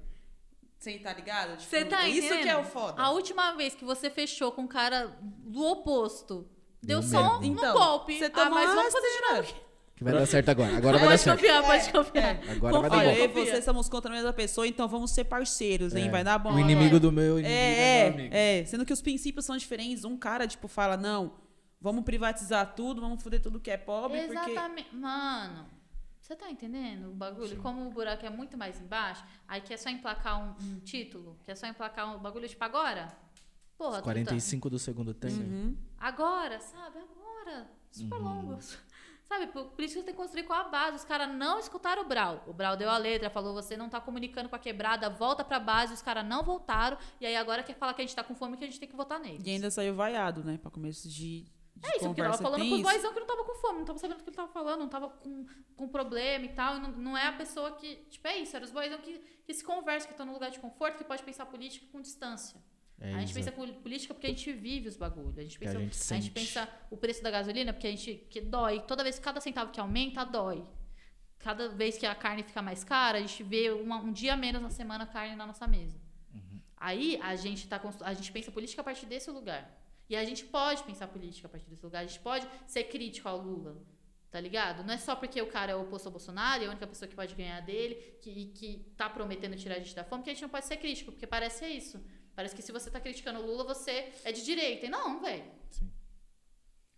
Você 0.79 0.99
tá 0.99 1.13
ligado? 1.13 1.57
Tipo, 1.57 1.63
Você 1.71 1.85
tá 1.85 2.07
Isso 2.09 2.27
entendendo? 2.27 2.43
que 2.43 2.49
é 2.49 2.57
o 2.57 2.65
foda. 2.65 3.01
A 3.01 3.11
última 3.11 3.53
vez 3.55 3.75
que 3.75 3.85
você 3.85 4.09
fechou 4.11 4.53
com 4.53 4.63
um 4.63 4.67
cara 4.69 5.17
do 5.21 5.65
oposto, 5.65 6.47
deu 6.83 7.01
Deu 7.01 7.09
só 7.09 7.39
um. 7.39 7.43
Então, 7.45 7.75
golpe. 7.75 8.17
você 8.19 8.27
ah, 8.27 8.31
toma 8.31 8.51
mas 8.51 8.75
vamos 8.75 8.93
fazer 8.93 9.09
de 9.09 9.35
novo. 9.35 9.67
Que 9.97 10.05
vai 10.05 10.13
dar 10.13 10.27
certo 10.27 10.51
agora. 10.51 10.77
Agora 10.77 10.99
vai 10.99 11.09
dar 11.09 11.13
Pode 11.13 11.23
certo. 11.23 11.39
confiar, 11.41 11.63
pode 11.65 11.91
confiar. 11.93 12.41
Agora 12.51 12.81
vai 12.81 12.91
dar 12.91 12.97
bom. 12.97 13.03
eu 13.03 13.25
e 13.25 13.29
Confia. 13.29 13.47
você 13.47 13.63
somos 13.63 13.89
contra 13.89 14.13
a 14.13 14.15
mesma 14.15 14.33
pessoa, 14.33 14.67
então 14.69 14.87
vamos 14.87 15.11
ser 15.11 15.25
parceiros, 15.25 15.95
hein? 15.95 16.07
É. 16.07 16.11
Vai 16.11 16.23
dar 16.23 16.39
bom. 16.39 16.53
O 16.55 16.61
inimigo 16.61 16.97
agora. 16.97 17.01
do 17.01 17.11
meu 17.13 17.39
inimigo 17.39 17.49
é, 17.49 17.79
É, 17.81 18.05
meu 18.11 18.15
amigo. 18.19 18.35
é, 18.35 18.59
é. 18.61 18.65
Sendo 18.67 18.85
que 18.85 18.93
os 18.93 19.01
princípios 19.01 19.47
são 19.47 19.57
diferentes. 19.57 20.05
Um 20.05 20.17
cara, 20.19 20.47
tipo, 20.47 20.69
fala, 20.69 20.99
não, 20.99 21.33
vamos 21.81 22.05
privatizar 22.05 22.75
tudo, 22.75 23.01
vamos 23.01 23.23
foder 23.23 23.41
tudo 23.43 23.61
que 23.61 23.71
é 23.71 23.77
pobre, 23.77 24.23
porque... 24.27 24.51
Exatamente. 24.51 24.95
Mano, 24.95 25.67
você 26.21 26.35
tá 26.35 26.51
entendendo 26.51 27.11
o 27.11 27.15
bagulho? 27.15 27.57
Como 27.63 27.87
o 27.87 27.91
buraco 27.91 28.25
é 28.27 28.31
muito 28.31 28.57
mais 28.57 28.81
embaixo, 28.81 29.25
aí 29.47 29.61
quer 29.61 29.77
só 29.77 29.89
emplacar 29.91 30.41
um, 30.43 30.55
um 30.75 30.81
título, 30.81 31.39
quer 31.45 31.55
só 31.57 31.67
emplacar 31.67 32.17
um 32.17 32.19
bagulho 32.19 32.49
tipo 32.49 32.65
agora? 32.65 33.17
Porra, 33.79 33.93
Os 33.93 33.99
tu 33.99 34.05
45 34.05 34.71
do 34.71 34.79
segundo 34.79 35.13
tempo. 35.13 35.35
Uhum. 35.35 35.77
tá- 35.99 36.07
Agora, 36.09 36.59
sabe? 36.61 36.99
Agora. 36.99 37.71
Super 37.91 38.17
Uhum. 38.17 38.25
longos. 38.25 38.79
Sabe, 39.29 39.49
por, 39.49 39.65
por 39.71 39.83
isso 39.83 39.95
que 39.95 40.01
você 40.01 40.07
tem 40.07 40.15
que 40.15 40.21
construir 40.21 40.45
com 40.45 40.53
a 40.53 40.63
base. 40.69 40.99
Os 40.99 41.05
caras 41.05 41.29
não 41.29 41.59
escutaram 41.59 42.03
o 42.03 42.07
Brau. 42.07 42.45
O 42.47 42.53
Brau 42.53 42.77
deu 42.77 42.89
a 42.89 42.97
letra, 42.97 43.29
falou: 43.29 43.53
você 43.55 43.77
não 43.77 43.89
tá 43.89 44.01
comunicando 44.01 44.49
com 44.49 44.55
a 44.55 44.59
quebrada, 44.59 45.11
volta 45.11 45.43
pra 45.45 45.59
base. 45.59 45.93
Os 45.93 46.01
caras 46.01 46.25
não 46.25 46.45
voltaram. 46.45 46.97
E 47.21 47.27
aí 47.27 47.35
agora 47.35 47.65
quer 47.65 47.75
falar 47.75 47.93
que 47.95 48.03
a 48.03 48.05
gente 48.07 48.15
tá 48.15 48.23
com 48.23 48.37
fome 48.37 48.55
e 48.55 48.59
que 48.59 48.63
a 48.65 48.67
gente 48.69 48.79
tem 48.79 48.89
que 48.89 48.95
votar 48.95 49.19
neles. 49.19 49.43
E 49.45 49.51
ainda 49.51 49.69
saiu 49.69 49.97
vaiado, 49.97 50.45
né? 50.45 50.57
Pra 50.59 50.71
começo 50.71 51.09
de 51.09 51.45
É 51.83 51.97
isso, 51.97 52.07
porque 52.07 52.23
tava 52.23 52.37
conversa. 52.37 52.43
falando 52.43 52.61
com 52.69 52.75
isso. 52.77 52.83
boyzão 52.83 53.13
que 53.13 53.21
não 53.21 53.27
tava 53.27 53.45
com 53.45 53.55
fome, 53.57 53.79
não 53.79 53.85
tava 53.85 53.99
sabendo 53.99 54.21
o 54.21 54.23
que 54.25 54.29
ele 54.31 54.37
tava 54.37 54.53
falando, 54.53 54.81
não 54.81 54.89
tava 54.89 55.09
com, 55.11 55.47
com 55.77 55.89
problema 55.89 56.45
e 56.45 56.49
tal. 56.49 56.77
E 56.77 56.81
não, 56.81 56.91
não 56.93 57.19
é 57.19 57.27
a 57.27 57.33
pessoa 57.33 57.73
que. 57.73 57.97
Tipo, 58.11 58.27
é 58.29 58.39
isso, 58.39 58.57
era 58.57 58.65
os 58.65 58.71
boyzão 58.71 58.99
que, 58.99 59.19
que 59.45 59.55
se 59.55 59.63
conversam, 59.65 60.07
que 60.09 60.15
estão 60.15 60.27
no 60.27 60.33
lugar 60.33 60.51
de 60.51 60.59
conforto, 60.59 60.97
que 60.99 61.05
pode 61.05 61.23
pensar 61.23 61.47
política 61.47 61.87
com 61.93 62.01
distância. 62.01 62.61
É 62.99 63.13
a 63.13 63.21
gente 63.21 63.35
pensa 63.35 63.53
com 63.53 63.67
política 63.75 64.15
porque 64.15 64.27
a 64.27 64.31
gente 64.31 64.51
vive 64.55 64.89
os 64.89 64.97
bagulhos. 64.97 65.37
A 65.39 65.43
gente 65.43 65.57
a 65.57 65.61
pensa, 65.61 65.79
gente 65.79 66.15
a 66.15 66.17
gente 66.17 66.31
pensa 66.31 66.69
o 66.91 66.97
preço 66.97 67.23
da 67.23 67.31
gasolina 67.31 67.73
porque 67.73 67.87
a 67.87 67.91
gente 67.91 68.15
que 68.31 68.41
dói. 68.41 68.81
Toda 68.81 69.03
vez, 69.03 69.19
cada 69.19 69.39
centavo 69.41 69.71
que 69.71 69.79
aumenta, 69.79 70.25
dói. 70.25 70.65
Cada 71.39 71.69
vez 71.69 71.99
que 71.99 72.07
a 72.07 72.15
carne 72.15 72.43
fica 72.43 72.63
mais 72.63 72.83
cara, 72.83 73.19
a 73.19 73.21
gente 73.21 73.43
vê 73.43 73.71
uma- 73.71 73.99
um 73.99 74.11
dia 74.11 74.35
menos 74.35 74.63
na 74.63 74.71
semana 74.71 75.05
a 75.05 75.07
carne 75.07 75.37
na 75.37 75.47
nossa 75.47 75.67
mesa. 75.69 76.01
Uhum. 76.33 76.59
Aí 76.79 77.21
a 77.23 77.37
gente, 77.37 77.69
tá, 77.69 77.79
a 78.01 78.15
gente 78.15 78.33
pensa 78.33 78.51
política 78.51 78.81
a 78.81 78.85
partir 78.85 79.05
desse 79.05 79.31
lugar. 79.31 79.71
E 80.09 80.17
a 80.17 80.25
gente 80.25 80.45
pode 80.45 80.83
pensar 80.85 81.09
política 81.09 81.49
a 81.49 81.51
partir 81.51 81.69
desse 81.69 81.85
lugar. 81.85 82.01
A 82.01 82.07
gente 82.07 82.21
pode 82.21 82.49
ser 82.67 82.85
crítico 82.85 83.29
ao 83.29 83.39
Lula. 83.39 83.77
Tá 84.31 84.41
ligado? 84.41 84.85
Não 84.85 84.93
é 84.93 84.99
só 84.99 85.17
porque 85.17 85.41
o 85.41 85.47
cara 85.47 85.73
é 85.73 85.75
oposto 85.75 86.07
ao 86.07 86.13
Bolsonaro, 86.13 86.63
é 86.63 86.67
a 86.67 86.71
única 86.71 86.87
pessoa 86.87 87.09
que 87.09 87.15
pode 87.15 87.35
ganhar 87.35 87.61
dele, 87.61 87.95
que, 88.21 88.47
que 88.47 88.93
tá 88.97 89.09
prometendo 89.09 89.57
tirar 89.57 89.77
a 89.77 89.79
gente 89.79 89.95
da 89.95 90.05
fome, 90.05 90.23
que 90.23 90.31
a 90.31 90.33
gente 90.35 90.43
não 90.43 90.49
pode 90.49 90.67
ser 90.67 90.77
crítico, 90.77 91.11
porque 91.11 91.27
parece 91.27 91.65
é 91.65 91.71
isso. 91.71 92.05
Parece 92.35 92.55
que 92.55 92.61
se 92.61 92.71
você 92.71 92.91
tá 92.91 93.01
criticando 93.01 93.41
o 93.41 93.47
Lula, 93.47 93.65
você 93.65 94.13
é 94.25 94.33
de 94.33 94.45
direita. 94.45 94.87
E 94.87 94.91
não, 94.91 95.21
velho. 95.21 95.51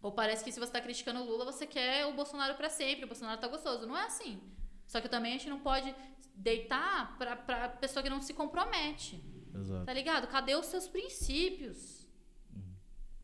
Ou 0.03 0.13
parece 0.13 0.43
que 0.43 0.51
se 0.51 0.59
você 0.59 0.73
tá 0.73 0.81
criticando 0.81 1.21
o 1.21 1.25
Lula, 1.25 1.45
você 1.45 1.67
quer 1.67 2.07
o 2.07 2.13
Bolsonaro 2.13 2.57
pra 2.57 2.69
sempre, 2.69 3.05
o 3.05 3.09
Bolsonaro 3.09 3.41
tá 3.41 3.47
gostoso. 3.47 3.87
Não 3.87 3.97
é 3.97 4.07
assim. 4.07 4.41
Só 4.87 5.01
que 5.01 5.09
também 5.09 5.35
a 5.35 5.37
gente 5.37 5.49
não 5.49 5.61
pode 5.61 5.95
deitar 6.35 7.17
pra, 7.19 7.37
pra 7.37 7.69
pessoa 7.69 8.03
que 8.03 8.11
não 8.11 8.21
se 8.21 8.33
compromete. 8.35 9.23
Exato. 9.55 9.85
Tá 9.85 9.93
ligado? 9.93 10.27
Cadê 10.29 10.57
os 10.57 10.67
seus 10.67 10.89
princípios? 10.89 11.98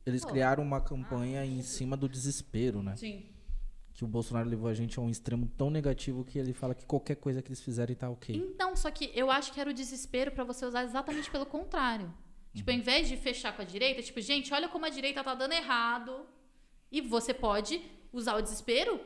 Eles 0.06 0.22
Pô. 0.22 0.30
criaram 0.30 0.62
uma 0.62 0.80
campanha 0.80 1.44
em 1.44 1.62
cima 1.62 1.96
do 1.96 2.08
desespero, 2.08 2.82
né? 2.82 2.96
Sim. 2.96 3.26
Que 3.92 4.04
o 4.04 4.08
Bolsonaro 4.08 4.48
levou 4.48 4.68
a 4.68 4.74
gente 4.74 4.98
a 4.98 5.02
um 5.02 5.08
extremo 5.08 5.46
tão 5.56 5.70
negativo 5.70 6.24
que 6.24 6.38
ele 6.38 6.52
fala 6.52 6.74
que 6.74 6.84
qualquer 6.84 7.14
coisa 7.14 7.40
que 7.40 7.48
eles 7.48 7.60
fizerem 7.60 7.94
tá 7.94 8.10
ok. 8.10 8.34
Então, 8.36 8.76
só 8.76 8.90
que 8.90 9.10
eu 9.14 9.30
acho 9.30 9.52
que 9.52 9.60
era 9.60 9.70
o 9.70 9.74
desespero 9.74 10.32
pra 10.32 10.44
você 10.44 10.66
usar 10.66 10.84
exatamente 10.84 11.30
pelo 11.30 11.46
contrário. 11.46 12.12
Tipo, 12.52 12.70
ao 12.70 12.76
invés 12.76 13.08
de 13.08 13.16
fechar 13.16 13.54
com 13.54 13.62
a 13.62 13.64
direita, 13.64 14.02
tipo, 14.02 14.20
gente, 14.20 14.52
olha 14.52 14.68
como 14.68 14.84
a 14.84 14.88
direita 14.88 15.24
tá 15.24 15.34
dando 15.34 15.52
errado. 15.52 16.26
E 16.90 17.00
você 17.00 17.32
pode 17.32 17.80
usar 18.12 18.36
o 18.36 18.42
desespero, 18.42 19.00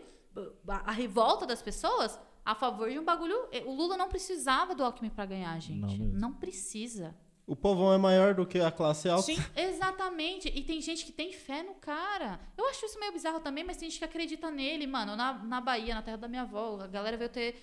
a 0.66 0.92
revolta 0.92 1.46
das 1.46 1.62
pessoas, 1.62 2.18
a 2.44 2.54
favor 2.54 2.90
de 2.90 2.98
um 2.98 3.04
bagulho. 3.04 3.36
O 3.66 3.74
Lula 3.74 3.96
não 3.96 4.08
precisava 4.08 4.74
do 4.74 4.84
Alckmin 4.84 5.10
pra 5.10 5.24
ganhar, 5.26 5.58
gente. 5.60 5.98
Não 5.98 6.28
não 6.28 6.32
precisa. 6.34 7.14
O 7.48 7.56
povão 7.56 7.94
é 7.94 7.96
maior 7.96 8.34
do 8.34 8.44
que 8.44 8.60
a 8.60 8.70
classe 8.70 9.08
alta. 9.08 9.22
Sim. 9.22 9.38
Exatamente. 9.56 10.52
E 10.54 10.62
tem 10.62 10.82
gente 10.82 11.06
que 11.06 11.10
tem 11.10 11.32
fé 11.32 11.62
no 11.62 11.74
cara. 11.76 12.38
Eu 12.58 12.68
acho 12.68 12.84
isso 12.84 13.00
meio 13.00 13.10
bizarro 13.10 13.40
também, 13.40 13.64
mas 13.64 13.78
tem 13.78 13.88
gente 13.88 13.98
que 13.98 14.04
acredita 14.04 14.50
nele, 14.50 14.86
mano. 14.86 15.16
Na, 15.16 15.32
na 15.32 15.58
Bahia, 15.58 15.94
na 15.94 16.02
terra 16.02 16.18
da 16.18 16.28
minha 16.28 16.42
avó, 16.42 16.78
a 16.82 16.86
galera 16.86 17.16
veio 17.16 17.30
ter 17.30 17.56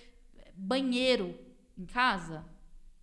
banheiro 0.56 1.38
em 1.78 1.86
casa. 1.86 2.44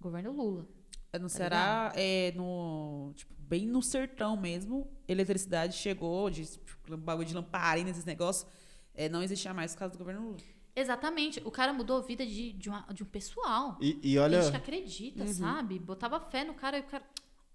Governo 0.01 0.33
Lula. 0.33 0.67
No 1.13 1.21
Tá 1.21 1.29
Ceará, 1.29 1.93
é 1.95 2.33
no. 2.35 3.13
Tipo, 3.15 3.33
bem 3.37 3.65
no 3.65 3.81
sertão 3.81 4.35
mesmo, 4.35 4.91
eletricidade 5.07 5.77
chegou, 5.77 6.29
de 6.29 6.45
tipo, 6.45 6.97
bagulho 6.97 7.27
de 7.27 7.33
lamparina, 7.33 7.91
esses 7.91 8.03
negócios. 8.03 8.45
É, 8.93 9.07
não 9.07 9.23
existia 9.23 9.53
mais 9.53 9.73
por 9.73 9.79
causa 9.79 9.93
do 9.93 9.99
governo 9.99 10.21
Lula. 10.25 10.37
Exatamente. 10.75 11.41
O 11.45 11.51
cara 11.51 11.71
mudou 11.73 11.97
a 11.97 12.01
vida 12.01 12.25
de, 12.25 12.51
de, 12.53 12.69
uma- 12.69 12.85
de 12.93 13.03
um 13.03 13.05
pessoal. 13.05 13.77
E, 13.79 13.89
e 13.89 13.99
Tem 14.01 14.19
olha, 14.19 14.41
gente 14.41 14.51
que 14.51 14.57
acredita, 14.57 15.23
Uhum. 15.23 15.33
sabe? 15.33 15.77
Botava 15.79 16.19
fé 16.19 16.43
no 16.43 16.53
cara 16.53 16.77
e 16.77 16.81
o 16.81 16.83
cara. 16.83 17.03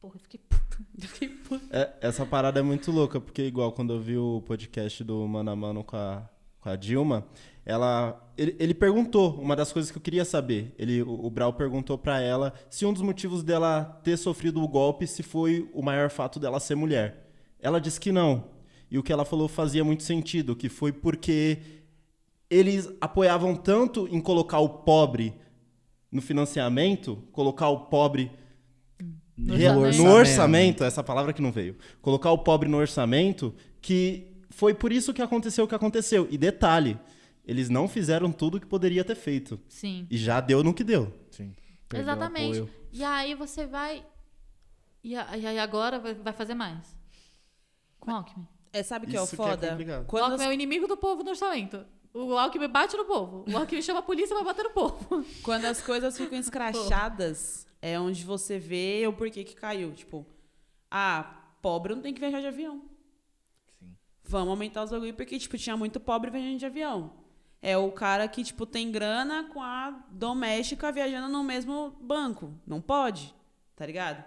Porra, 0.00 0.14
eu 0.16 0.20
fiquei 0.20 0.38
puta. 0.48 0.58
Eu 1.02 1.08
fiquei 1.08 1.28
puta. 1.28 1.66
é- 1.76 1.92
essa 2.00 2.24
parada 2.24 2.60
é 2.60 2.62
muito 2.62 2.92
louca, 2.92 3.20
porque 3.20 3.42
igual 3.42 3.72
quando 3.72 3.92
eu 3.94 4.00
vi 4.00 4.16
o 4.16 4.40
podcast 4.46 5.02
do 5.02 5.26
Mano 5.26 5.50
a 5.50 5.56
Mano 5.56 5.82
com 5.82 5.96
a, 5.96 6.22
com 6.60 6.68
a 6.68 6.76
Dilma, 6.76 7.26
ela, 7.66 8.32
ele, 8.36 8.54
ele 8.60 8.72
perguntou, 8.74 9.34
uma 9.40 9.56
das 9.56 9.72
coisas 9.72 9.90
que 9.90 9.98
eu 9.98 10.02
queria 10.02 10.24
saber, 10.24 10.72
ele, 10.78 11.02
o, 11.02 11.26
o 11.26 11.28
Brau 11.30 11.52
perguntou 11.52 11.98
pra 11.98 12.20
ela 12.20 12.54
se 12.70 12.86
um 12.86 12.92
dos 12.92 13.02
motivos 13.02 13.42
dela 13.42 14.00
ter 14.04 14.16
sofrido 14.16 14.62
o 14.62 14.68
golpe 14.68 15.04
se 15.04 15.24
foi 15.24 15.68
o 15.74 15.82
maior 15.82 16.10
fato 16.10 16.38
dela 16.38 16.60
ser 16.60 16.76
mulher. 16.76 17.28
Ela 17.58 17.80
disse 17.80 17.98
que 17.98 18.12
não. 18.12 18.44
E 18.88 18.96
o 18.98 19.02
que 19.02 19.12
ela 19.12 19.24
falou 19.24 19.48
fazia 19.48 19.82
muito 19.82 20.04
sentido, 20.04 20.54
que 20.54 20.68
foi 20.68 20.92
porque 20.92 21.58
eles 22.50 22.88
apoiavam 23.00 23.54
tanto 23.54 24.08
em 24.10 24.20
colocar 24.20 24.58
o 24.60 24.68
pobre 24.68 25.34
no 26.10 26.22
financiamento, 26.22 27.16
colocar 27.32 27.68
o 27.68 27.86
pobre 27.86 28.30
No 29.36 29.54
Real- 29.54 29.78
orçamento. 29.78 30.02
no 30.08 30.14
orçamento, 30.14 30.84
essa 30.84 31.04
palavra 31.04 31.32
que 31.32 31.42
não 31.42 31.52
veio. 31.52 31.76
Colocar 32.00 32.30
o 32.32 32.38
pobre 32.38 32.68
no 32.68 32.78
orçamento, 32.78 33.54
que 33.80 34.26
foi 34.50 34.74
por 34.74 34.90
isso 34.92 35.12
que 35.14 35.22
aconteceu 35.22 35.64
o 35.64 35.68
que 35.68 35.74
aconteceu. 35.74 36.26
E 36.30 36.36
detalhe, 36.38 36.98
eles 37.44 37.68
não 37.68 37.86
fizeram 37.86 38.32
tudo 38.32 38.56
o 38.56 38.60
que 38.60 38.66
poderia 38.66 39.04
ter 39.04 39.14
feito. 39.14 39.60
Sim. 39.68 40.06
E 40.10 40.16
já 40.18 40.40
deu 40.40 40.64
no 40.64 40.74
que 40.74 40.82
deu. 40.82 41.12
Sim. 41.30 41.54
Exatamente. 41.94 42.58
apoio. 42.58 42.70
E 42.92 43.04
aí 43.04 43.34
você 43.34 43.66
vai. 43.66 44.04
E, 45.04 45.14
aí 45.14 45.58
agora 45.58 45.98
vai, 45.98 46.32
fazer 46.32 46.54
mais. 46.54 46.96
Com 48.00 48.10
Alckmin. 48.10 48.46
É, 48.72 48.82
sabe 48.82 49.06
o 49.06 49.08
que 49.08 49.16
é 49.16 49.20
o 49.20 49.24
Isso 49.24 49.36
que 49.36 49.42
é 49.42 49.44
foda? 49.44 50.04
Quando 50.06 50.32
Alckmin 50.32 50.44
é 50.44 50.48
o 50.48 50.52
inimigo 50.52 50.86
do 50.86 50.96
povo 50.96 51.22
no 51.22 51.30
orçamento. 51.30 51.84
O 52.12 52.36
Alckmin 52.36 52.68
bate 52.68 52.96
no 52.96 53.04
povo. 53.04 53.44
O 53.48 53.56
Alckmin 53.56 53.82
chama 53.82 54.00
a 54.00 54.02
polícia 54.02 54.34
pra 54.34 54.44
bater 54.44 54.64
no 54.64 54.70
povo. 54.70 55.24
Quando 55.42 55.64
as 55.66 55.80
coisas 55.80 56.16
ficam 56.16 56.38
escrachadas, 56.40 57.66
é 57.80 57.98
onde 57.98 58.24
você 58.24 58.58
vê 58.58 59.06
o 59.06 59.12
porquê 59.12 59.44
que 59.44 59.54
caiu. 59.54 59.92
Tipo, 59.92 60.26
ah, 60.90 61.42
pobre 61.60 61.94
não 61.94 62.02
tem 62.02 62.14
que 62.14 62.20
viajar 62.20 62.40
de 62.40 62.46
avião. 62.46 62.82
Sim. 63.78 63.94
Vamos 64.24 64.48
aumentar 64.48 64.84
os 64.84 64.90
bagulho, 64.90 65.14
porque, 65.14 65.38
tipo, 65.38 65.56
tinha 65.58 65.76
muito 65.76 66.00
pobre 66.00 66.30
viajando 66.30 66.58
de 66.58 66.66
avião. 66.66 67.12
É 67.60 67.76
o 67.76 67.90
cara 67.90 68.26
que, 68.28 68.44
tipo, 68.44 68.64
tem 68.64 68.90
grana 68.90 69.44
com 69.52 69.62
a 69.62 69.90
doméstica 70.10 70.92
viajando 70.92 71.28
no 71.28 71.42
mesmo 71.42 71.90
banco. 72.00 72.54
Não 72.66 72.80
pode, 72.80 73.34
tá 73.74 73.84
ligado? 73.84 74.24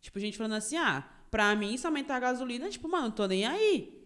Tipo, 0.00 0.20
gente 0.20 0.36
falando 0.36 0.54
assim, 0.54 0.76
ah, 0.76 1.08
pra 1.30 1.54
mim, 1.56 1.76
se 1.76 1.86
aumentar 1.86 2.16
a 2.16 2.20
gasolina, 2.20 2.68
tipo, 2.68 2.88
mano, 2.88 3.10
tô 3.10 3.26
nem 3.26 3.46
aí. 3.46 4.03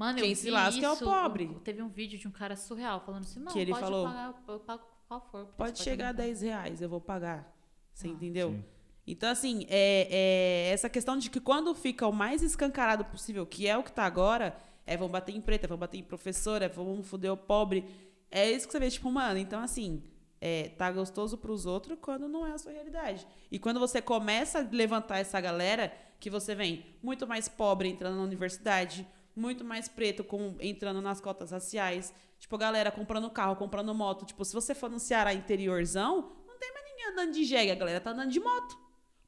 Mano, 0.00 0.18
Quem 0.18 0.30
eu 0.30 0.36
se 0.36 0.50
lasca 0.50 0.82
é 0.82 0.90
o 0.90 0.96
pobre. 0.96 1.54
Teve 1.62 1.82
um 1.82 1.90
vídeo 1.90 2.18
de 2.18 2.26
um 2.26 2.30
cara 2.30 2.56
surreal 2.56 3.02
falando 3.04 3.24
assim, 3.24 3.38
não, 3.38 3.52
Que 3.52 3.58
ele 3.58 3.70
pode 3.70 3.84
falou, 3.84 4.06
pagar, 4.06 4.34
eu 4.48 4.58
pago 4.60 4.82
qual 5.06 5.28
for. 5.30 5.44
Pode 5.58 5.78
chegar 5.78 6.06
a 6.06 6.08
aumentar. 6.08 6.22
10 6.22 6.40
reais, 6.40 6.80
eu 6.80 6.88
vou 6.88 7.02
pagar. 7.02 7.54
Você 7.92 8.08
Ah, 8.08 8.10
entendeu? 8.10 8.48
sim. 8.52 8.64
Então, 9.06 9.28
assim, 9.28 9.66
é, 9.68 10.08
é 10.10 10.70
essa 10.72 10.88
questão 10.88 11.18
de 11.18 11.28
que 11.28 11.38
quando 11.38 11.74
fica 11.74 12.06
o 12.06 12.12
mais 12.14 12.42
escancarado 12.42 13.04
possível, 13.04 13.44
que 13.44 13.68
é 13.68 13.76
o 13.76 13.82
que 13.82 13.92
tá 13.92 14.04
agora, 14.04 14.56
é 14.86 14.96
vão 14.96 15.06
bater 15.06 15.36
em 15.36 15.40
preta, 15.42 15.68
vão 15.68 15.76
bater 15.76 15.98
em 15.98 16.02
professora, 16.02 16.66
vão 16.66 17.02
foder 17.02 17.30
o 17.30 17.36
pobre. 17.36 17.84
É 18.30 18.50
isso 18.50 18.66
que 18.66 18.72
você 18.72 18.80
vê, 18.80 18.88
tipo, 18.90 19.10
mano, 19.10 19.38
então 19.38 19.60
assim, 19.60 20.02
é, 20.40 20.70
tá 20.78 20.90
gostoso 20.90 21.36
pros 21.36 21.66
outros 21.66 21.98
quando 22.00 22.26
não 22.26 22.46
é 22.46 22.52
a 22.52 22.58
sua 22.58 22.72
realidade. 22.72 23.26
E 23.50 23.58
quando 23.58 23.78
você 23.78 24.00
começa 24.00 24.60
a 24.60 24.66
levantar 24.72 25.18
essa 25.18 25.38
galera, 25.42 25.92
que 26.18 26.30
você 26.30 26.54
vem 26.54 26.86
muito 27.02 27.26
mais 27.26 27.48
pobre 27.50 27.86
entrando 27.86 28.16
na 28.16 28.22
universidade, 28.22 29.06
muito 29.34 29.64
mais 29.64 29.88
preto 29.88 30.22
com, 30.24 30.56
entrando 30.60 31.00
nas 31.00 31.20
cotas 31.20 31.50
raciais, 31.50 32.12
tipo, 32.38 32.56
galera 32.58 32.90
comprando 32.90 33.30
carro, 33.30 33.56
comprando 33.56 33.94
moto. 33.94 34.24
Tipo, 34.24 34.44
se 34.44 34.52
você 34.52 34.74
for 34.74 34.90
no 34.90 34.98
Ceará 34.98 35.32
interiorzão, 35.34 36.32
não 36.46 36.58
tem 36.58 36.72
mais 36.72 36.84
ninguém 36.86 37.06
andando 37.12 37.32
de 37.32 37.44
jegue, 37.44 37.70
a 37.70 37.74
galera 37.74 38.00
tá 38.00 38.10
andando 38.10 38.30
de 38.30 38.40
moto. 38.40 38.78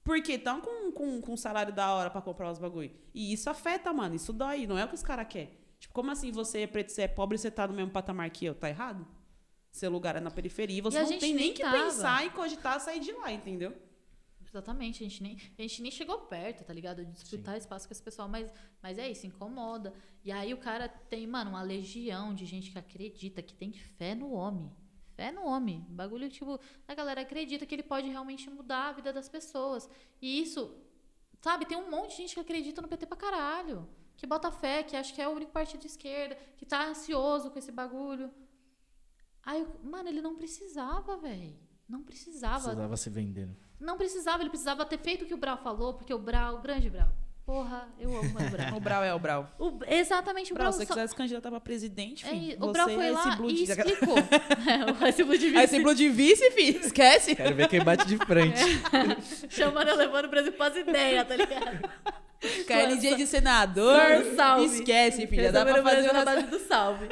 Porque 0.05 0.33
estão 0.33 0.61
com, 0.61 0.91
com, 0.91 1.21
com 1.21 1.37
salário 1.37 1.73
da 1.73 1.93
hora 1.95 2.11
pra 2.11 2.21
comprar 2.21 2.51
os 2.51 2.59
bagulho. 2.59 2.91
E 3.15 3.33
isso 3.33 3.49
afeta, 3.49 3.93
mano. 3.93 4.17
Isso 4.17 4.33
dói. 4.33 4.67
Não 4.67 4.77
é 4.77 4.85
o 4.85 4.89
que 4.89 4.95
os 4.97 5.03
caras 5.03 5.29
querem. 5.29 5.57
Tipo, 5.79 5.95
como 5.95 6.11
assim 6.11 6.33
você 6.33 6.63
é 6.63 6.67
preto, 6.67 6.91
você 6.91 7.03
é 7.03 7.09
pobre 7.09 7.37
e 7.37 7.39
você 7.39 7.53
tá 7.53 7.69
no 7.69 7.75
mesmo 7.75 7.93
patamar 7.93 8.29
que 8.31 8.45
eu? 8.45 8.55
Tá 8.55 8.69
errado? 8.69 9.07
Seu 9.71 9.91
lugar 9.91 10.17
é 10.17 10.21
na 10.21 10.31
periferia 10.31 10.79
e 10.79 10.81
você 10.81 10.99
E 10.99 11.03
não 11.03 11.09
tem 11.11 11.21
nem 11.21 11.35
nem 11.35 11.55
que 11.55 11.63
tava. 11.63 11.77
pensar 11.85 12.27
e 12.27 12.31
cogitar 12.31 12.81
sair 12.81 12.99
de 13.01 13.13
lá, 13.13 13.31
entendeu? 13.33 13.73
Exatamente, 14.53 15.03
a 15.03 15.09
gente, 15.09 15.23
nem, 15.23 15.39
a 15.59 15.63
gente 15.63 15.81
nem 15.81 15.91
chegou 15.91 16.19
perto, 16.19 16.63
tá 16.63 16.75
ligado? 16.75 17.03
De 17.07 17.13
disputar 17.13 17.57
espaço 17.57 17.89
com 17.89 17.93
esse 17.93 18.03
pessoal, 18.03 18.29
mas, 18.29 18.53
mas 18.83 18.99
é 18.99 19.11
isso, 19.11 19.27
incomoda. 19.27 19.95
E 20.23 20.31
aí 20.31 20.53
o 20.53 20.59
cara 20.59 20.89
tem, 20.89 21.27
mano, 21.27 21.49
uma 21.49 21.63
legião 21.63 22.35
de 22.35 22.45
gente 22.45 22.71
que 22.71 22.79
acredita, 22.79 23.41
que 23.41 23.55
tem 23.55 23.73
fé 23.73 24.15
no 24.15 24.31
homem. 24.33 24.71
Fé 25.15 25.33
no 25.33 25.43
homem. 25.47 25.87
Bagulho, 25.89 26.29
tipo, 26.29 26.61
a 26.87 26.95
galera 26.95 27.23
acredita 27.23 27.65
que 27.65 27.75
ele 27.75 27.83
pode 27.83 28.11
realmente 28.11 28.51
mudar 28.51 28.91
a 28.91 28.93
vida 28.93 29.11
das 29.11 29.27
pessoas. 29.27 29.89
E 30.21 30.43
isso, 30.43 30.77
sabe, 31.41 31.65
tem 31.65 31.79
um 31.79 31.91
monte 31.91 32.11
de 32.11 32.17
gente 32.19 32.35
que 32.35 32.41
acredita 32.41 32.83
no 32.83 32.89
PT 32.89 33.07
pra 33.07 33.17
caralho. 33.17 33.89
Que 34.19 34.27
bota 34.27 34.53
fé, 34.53 34.83
que 34.83 34.95
acha 34.95 35.15
que 35.15 35.23
é 35.23 35.27
o 35.27 35.33
único 35.33 35.51
partido 35.51 35.81
de 35.81 35.87
esquerda, 35.87 36.37
que 36.59 36.67
tá 36.67 36.87
ansioso 36.87 37.51
com 37.51 37.59
esse 37.59 37.73
bagulho. 37.73 38.31
Aí, 39.43 39.67
mano, 39.83 40.11
ele 40.11 40.21
não 40.21 40.37
precisava, 40.37 41.17
velho. 41.17 41.59
Não 41.89 42.03
precisava. 42.03 42.65
Precisava 42.65 42.97
se 42.99 43.09
vendendo. 43.09 43.57
Não 43.83 43.97
precisava, 43.97 44.43
ele 44.43 44.51
precisava 44.51 44.85
ter 44.87 44.99
feito 44.99 45.25
o 45.25 45.27
que 45.27 45.35
o 45.35 45.37
Brau 45.37 45.59
falou, 45.59 45.95
porque 45.95 46.15
o 46.15 46.19
Brau, 46.19 46.57
o 46.57 46.61
grande 46.61 46.89
Brau. 46.89 47.09
Porra, 47.45 47.89
eu 47.99 48.17
amo 48.17 48.29
o 48.31 48.51
Brau. 48.51 48.69
O 48.77 48.81
Brau 48.81 49.03
é 49.05 49.13
o 49.13 49.19
Brau. 49.19 49.51
O- 49.59 49.79
exatamente, 49.89 50.53
o 50.53 50.55
Brau, 50.55 50.67
Brau. 50.69 50.73
se 50.73 50.79
você 50.79 50.87
só- 50.87 50.95
quiser 50.95 51.07
se 51.09 51.15
candidatar 51.17 51.51
pra 51.51 51.59
presidente, 51.61 52.25
é, 52.25 52.29
filho, 52.31 52.57
o 52.65 52.71
Brau 52.73 52.89
foi 52.89 53.07
é 53.09 53.11
lá 53.11 53.21
esse 53.29 53.37
blood 53.37 53.53
e 53.53 53.57
de- 53.67 53.73
explicou. 53.73 54.17
é, 54.19 55.09
esse 55.09 55.25
blood 55.25 55.47
Aí 55.59 55.65
esse 55.65 55.81
blood 55.81 55.99
de 55.99 56.09
vice, 56.09 56.51
filho, 56.53 56.81
esquece. 56.81 57.35
Quero 57.35 57.57
ver 57.57 57.69
quem 57.69 57.83
bate 57.83 58.07
de 58.07 58.17
frente. 58.19 58.63
chamando, 59.51 59.89
eu 59.89 59.97
levando 59.97 60.27
o 60.27 60.29
Brasil 60.29 60.53
pras 60.53 60.77
ideias, 60.77 61.27
tá 61.27 61.35
ligado? 61.35 61.91
KLJ 62.67 63.17
de 63.17 63.27
senador, 63.27 64.01
Sor, 64.01 64.35
salve. 64.37 64.65
esquece, 64.67 65.27
filha, 65.27 65.51
dá 65.51 65.65
pra 65.65 65.83
fazer 65.83 66.13
na 66.13 66.21
uma... 66.21 66.25
base 66.25 66.47
do 66.47 66.59
salve. 66.61 67.09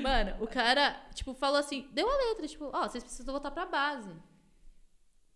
Mano, 0.00 0.36
o 0.40 0.46
cara, 0.46 0.96
tipo, 1.14 1.34
falou 1.34 1.58
assim, 1.58 1.88
deu 1.92 2.08
a 2.08 2.16
letra, 2.28 2.46
tipo, 2.46 2.70
ó, 2.72 2.88
vocês 2.88 3.02
precisam 3.02 3.32
voltar 3.32 3.50
pra 3.50 3.66
base. 3.66 4.10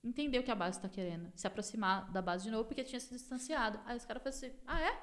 Entendeu 0.06 0.40
o 0.40 0.44
que 0.44 0.50
a 0.50 0.54
base 0.54 0.80
tá 0.80 0.88
querendo. 0.88 1.32
Se 1.34 1.46
aproximar 1.46 2.10
da 2.12 2.22
base 2.22 2.44
de 2.44 2.50
novo, 2.50 2.64
porque 2.64 2.84
tinha 2.84 3.00
se 3.00 3.12
distanciado. 3.12 3.80
Aí 3.84 3.96
os 3.96 4.04
caras 4.04 4.22
falaram 4.22 4.38
assim, 4.38 4.52
ah, 4.66 4.80
é? 4.80 4.96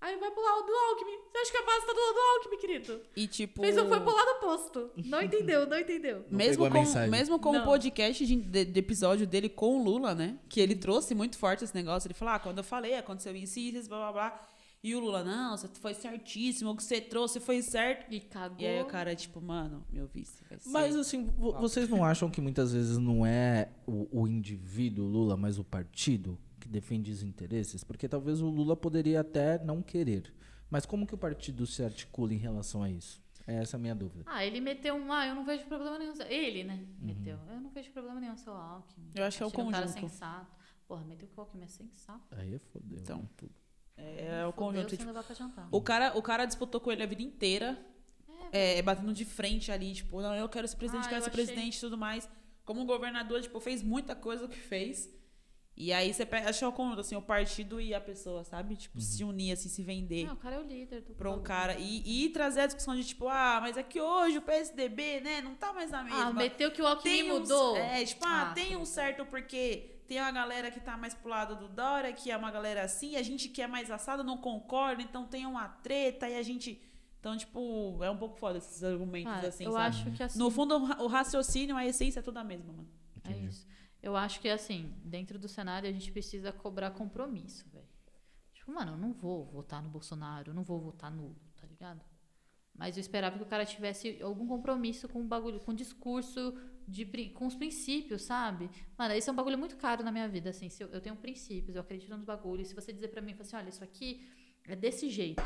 Aí 0.00 0.16
vai 0.16 0.30
pro 0.30 0.42
lado 0.42 0.66
do 0.66 0.72
Alckmin. 0.72 1.16
Você 1.30 1.38
acha 1.38 1.50
que 1.52 1.56
a 1.58 1.66
base 1.66 1.86
tá 1.86 1.92
do 1.92 2.00
lado 2.00 2.14
do 2.14 2.20
Alckmin, 2.20 2.58
querido? 2.58 3.00
E 3.16 3.26
tipo... 3.26 3.62
Fez, 3.62 3.74
foi 3.76 4.00
pro 4.00 4.14
lado 4.14 4.30
oposto. 4.36 4.90
Não 4.96 5.22
entendeu, 5.22 5.66
não 5.66 5.78
entendeu. 5.78 6.24
Não 6.28 6.38
Mesmo 6.38 6.68
com, 6.70 7.08
mesmo 7.08 7.38
com 7.38 7.50
o 7.56 7.64
podcast 7.64 8.26
de, 8.26 8.36
de- 8.36 8.64
de 8.64 8.78
episódio 8.80 9.26
dele 9.26 9.48
com 9.48 9.78
o 9.78 9.84
Lula, 9.84 10.14
né? 10.14 10.38
Que 10.48 10.60
ele 10.60 10.74
trouxe 10.74 11.14
muito 11.14 11.36
forte 11.38 11.62
esse 11.62 11.74
negócio. 11.74 12.08
Ele 12.08 12.14
falou: 12.14 12.34
ah, 12.34 12.38
quando 12.40 12.58
eu 12.58 12.64
falei, 12.64 12.96
aconteceu 12.96 13.34
isso, 13.36 13.60
isso, 13.60 13.88
blá 13.88 13.98
blá 13.98 14.12
blá. 14.12 14.48
E 14.82 14.96
o 14.96 15.00
Lula, 15.00 15.22
não, 15.22 15.56
você 15.56 15.68
foi 15.68 15.94
certíssimo, 15.94 16.70
o 16.70 16.76
que 16.76 16.82
você 16.82 17.00
trouxe 17.00 17.38
foi 17.38 17.62
certo. 17.62 18.12
E 18.12 18.18
cagou. 18.20 18.58
E 18.58 18.66
aí 18.66 18.82
o 18.82 18.86
cara, 18.86 19.14
tipo, 19.14 19.40
mano, 19.40 19.86
meu 19.92 20.08
vice 20.08 20.42
vai 20.48 20.58
ser. 20.58 20.68
Mas 20.70 20.96
assim, 20.96 21.24
vo- 21.26 21.52
vocês 21.60 21.88
não 21.88 22.04
acham 22.04 22.28
que 22.28 22.40
muitas 22.40 22.72
vezes 22.72 22.98
não 22.98 23.24
é 23.24 23.68
o, 23.86 24.08
o 24.22 24.26
indivíduo 24.26 25.06
Lula, 25.06 25.36
mas 25.36 25.56
o 25.58 25.62
partido 25.64 26.36
que 26.58 26.68
defende 26.68 27.12
os 27.12 27.22
interesses? 27.22 27.84
Porque 27.84 28.08
talvez 28.08 28.40
o 28.42 28.48
Lula 28.48 28.76
poderia 28.76 29.20
até 29.20 29.62
não 29.62 29.82
querer. 29.82 30.34
Mas 30.68 30.84
como 30.84 31.06
que 31.06 31.14
o 31.14 31.18
partido 31.18 31.64
se 31.64 31.84
articula 31.84 32.34
em 32.34 32.38
relação 32.38 32.82
a 32.82 32.90
isso? 32.90 33.22
É 33.46 33.54
essa 33.54 33.76
a 33.76 33.78
minha 33.80 33.94
dúvida. 33.94 34.24
Ah, 34.26 34.44
ele 34.44 34.60
meteu 34.60 34.94
um, 34.96 35.12
ah, 35.12 35.26
eu 35.26 35.34
não 35.36 35.44
vejo 35.44 35.64
problema 35.66 35.96
nenhum. 35.98 36.14
Ele, 36.28 36.64
né? 36.64 36.84
Meteu. 36.98 37.38
Eu 37.48 37.60
não 37.60 37.70
vejo 37.70 37.90
problema 37.92 38.18
nenhum, 38.20 38.36
seu 38.36 38.52
Alckmin. 38.52 39.10
Eu 39.14 39.24
acho 39.24 39.36
que 39.36 39.42
é 39.44 39.46
o 39.46 39.48
Achei 39.48 39.64
um 39.64 39.70
cara 39.70 39.86
conjunto. 39.86 40.00
sensato. 40.10 40.56
Porra, 40.88 41.04
meteu 41.04 41.28
que 41.28 41.36
o 41.36 41.40
Alckmin 41.40 41.64
é 41.64 41.68
sensato. 41.68 42.22
Aí 42.32 42.54
é 42.54 42.58
fodeu. 42.58 42.98
Então. 42.98 43.28
tudo. 43.36 43.52
É, 43.96 44.40
é 44.42 44.46
o 44.46 44.52
conjunto. 44.52 44.88
sem 44.90 44.98
Tipo, 44.98 45.10
levar 45.10 45.22
pra 45.22 45.34
jantar. 45.34 45.68
o, 45.70 45.80
cara, 45.80 46.16
o 46.16 46.22
cara 46.22 46.44
disputou 46.46 46.80
com 46.80 46.90
ele 46.90 47.02
a 47.02 47.06
vida 47.06 47.22
inteira, 47.22 47.78
é, 48.50 48.80
batendo 48.82 49.12
de 49.12 49.24
frente 49.24 49.70
ali, 49.72 49.92
tipo, 49.94 50.20
não, 50.20 50.34
eu 50.34 50.48
quero 50.48 50.66
ser 50.68 50.76
presidente, 50.76 51.06
Ah, 51.06 51.08
quero 51.08 51.20
eu 51.20 51.24
ser 51.24 51.30
achei- 51.30 51.44
presidente 51.44 51.76
e 51.76 51.80
tudo 51.80 51.96
mais. 51.96 52.28
Como 52.64 52.84
governador, 52.84 53.40
tipo, 53.40 53.58
fez 53.60 53.82
muita 53.82 54.14
coisa 54.14 54.46
que 54.48 54.58
fez. 54.58 55.10
E 55.74 55.90
aí 55.90 56.12
você 56.12 56.26
pega, 56.26 56.50
acho 56.50 56.58
que 56.58 56.64
é 56.66 56.68
o 56.68 56.72
conjunto, 56.72 57.00
assim, 57.00 57.16
o 57.16 57.22
partido 57.22 57.80
e 57.80 57.94
a 57.94 58.00
pessoa, 58.00 58.44
sabe? 58.44 58.76
Tipo, 58.76 59.00
se 59.00 59.24
unir, 59.24 59.52
assim, 59.52 59.70
se 59.70 59.82
vender. 59.82 60.26
Não, 60.26 60.34
o 60.34 60.36
cara 60.36 60.56
é 60.56 60.58
o 60.58 60.62
líder 60.62 61.00
do 61.00 61.14
pra 61.14 61.30
um 61.30 61.42
cara 61.42 61.76
e, 61.78 62.24
e 62.26 62.28
trazer 62.28 62.60
a 62.60 62.66
discussão 62.66 62.94
de 62.94 63.02
tipo, 63.04 63.26
ah, 63.26 63.58
mas 63.60 63.78
é 63.78 63.82
que 63.82 63.98
hoje 63.98 64.36
o 64.36 64.42
PSDB, 64.42 65.20
né, 65.22 65.40
não 65.40 65.54
tá 65.54 65.72
mais 65.72 65.90
na 65.90 66.02
mesma. 66.04 66.26
Ah, 66.26 66.32
meteu 66.32 66.70
que 66.70 66.82
o 66.82 66.86
Alckmin 66.86 67.10
tem 67.10 67.32
um- 67.32 67.38
mudou. 67.40 67.76
é, 67.78 68.04
tipo, 68.04 68.22
ah, 68.26 68.50
Ah, 68.50 68.52
tem 68.52 68.76
um 68.76 68.84
certo 68.84 69.24
porque 69.24 70.01
tem 70.12 70.20
uma 70.20 70.30
galera 70.30 70.70
que 70.70 70.78
tá 70.80 70.96
mais 70.96 71.14
pro 71.14 71.28
lado 71.30 71.56
do 71.56 71.68
Dória, 71.68 72.12
que 72.12 72.30
é 72.30 72.36
uma 72.36 72.50
galera 72.50 72.82
assim, 72.82 73.16
a 73.16 73.22
gente 73.22 73.48
que 73.48 73.62
é 73.62 73.66
mais 73.66 73.90
assado 73.90 74.22
não 74.22 74.36
concorda, 74.38 75.00
então 75.02 75.26
tem 75.26 75.46
uma 75.46 75.68
treta 75.68 76.28
e 76.28 76.36
a 76.36 76.42
gente. 76.42 76.80
Então, 77.18 77.36
tipo, 77.36 77.98
é 78.02 78.10
um 78.10 78.16
pouco 78.18 78.36
foda 78.36 78.58
esses 78.58 78.82
argumentos 78.82 79.32
Ah, 79.32 79.46
assim, 79.46 79.64
eu 79.64 79.72
sabe? 79.72 79.84
acho 79.86 80.10
que 80.10 80.22
assim. 80.22 80.38
No 80.38 80.50
fundo, 80.50 80.74
o 80.76 80.84
ra- 80.84 81.02
o 81.02 81.06
raciocínio, 81.06 81.76
a 81.76 81.86
essência 81.86 82.18
é 82.20 82.22
toda 82.22 82.40
a 82.40 82.44
mesma, 82.44 82.72
mano. 82.72 82.88
É 83.24 83.32
isso. 83.38 83.66
Eu 84.02 84.16
acho 84.16 84.40
que, 84.40 84.48
assim, 84.48 84.92
dentro 85.04 85.38
do 85.38 85.46
cenário 85.48 85.88
a 85.88 85.92
gente 85.92 86.10
precisa 86.10 86.52
cobrar 86.52 86.90
compromisso, 86.90 87.68
velho. 87.70 87.86
Tipo, 88.52 88.72
mano, 88.72 88.92
eu 88.92 88.96
não 88.98 89.12
vou 89.12 89.44
votar 89.46 89.80
no 89.82 89.88
Bolsonaro, 89.88 90.50
eu 90.50 90.54
não 90.54 90.64
vou 90.64 90.80
votar 90.80 91.10
nulo, 91.10 91.36
tá 91.60 91.66
ligado? 91.66 92.00
Mas 92.74 92.96
eu 92.96 93.00
esperava 93.00 93.36
que 93.36 93.42
o 93.44 93.46
cara 93.46 93.64
tivesse 93.64 94.20
algum 94.20 94.46
compromisso 94.48 95.08
com 95.08 95.20
o 95.20 95.24
bagulho, 95.24 95.60
com 95.60 95.70
o 95.70 95.74
discurso, 95.74 96.52
de, 96.86 97.04
com 97.30 97.46
os 97.46 97.54
princípios, 97.54 98.22
sabe? 98.22 98.70
Mano, 98.96 99.14
esse 99.14 99.28
é 99.28 99.32
um 99.32 99.36
bagulho 99.36 99.58
muito 99.58 99.76
caro 99.76 100.02
na 100.02 100.12
minha 100.12 100.28
vida, 100.28 100.50
assim. 100.50 100.68
Se 100.68 100.82
eu, 100.82 100.88
eu 100.88 101.00
tenho 101.00 101.16
princípios, 101.16 101.76
eu 101.76 101.82
acredito 101.82 102.10
nos 102.16 102.24
bagulhos. 102.24 102.68
Se 102.68 102.74
você 102.74 102.92
dizer 102.92 103.08
pra 103.08 103.20
mim, 103.22 103.36
assim, 103.38 103.56
olha, 103.56 103.68
isso 103.68 103.84
aqui 103.84 104.28
é 104.64 104.76
desse 104.76 105.08
jeito. 105.08 105.42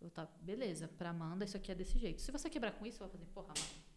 Eu 0.00 0.10
tá, 0.10 0.28
beleza, 0.40 0.88
pra 0.96 1.10
Amanda 1.10 1.44
isso 1.44 1.56
aqui 1.56 1.72
é 1.72 1.74
desse 1.74 1.98
jeito. 1.98 2.22
Se 2.22 2.30
você 2.30 2.48
quebrar 2.48 2.72
com 2.72 2.86
isso, 2.86 3.02
eu 3.02 3.08
vou 3.08 3.18
fazer, 3.18 3.26
porra, 3.32 3.52
Amanda. 3.56 3.88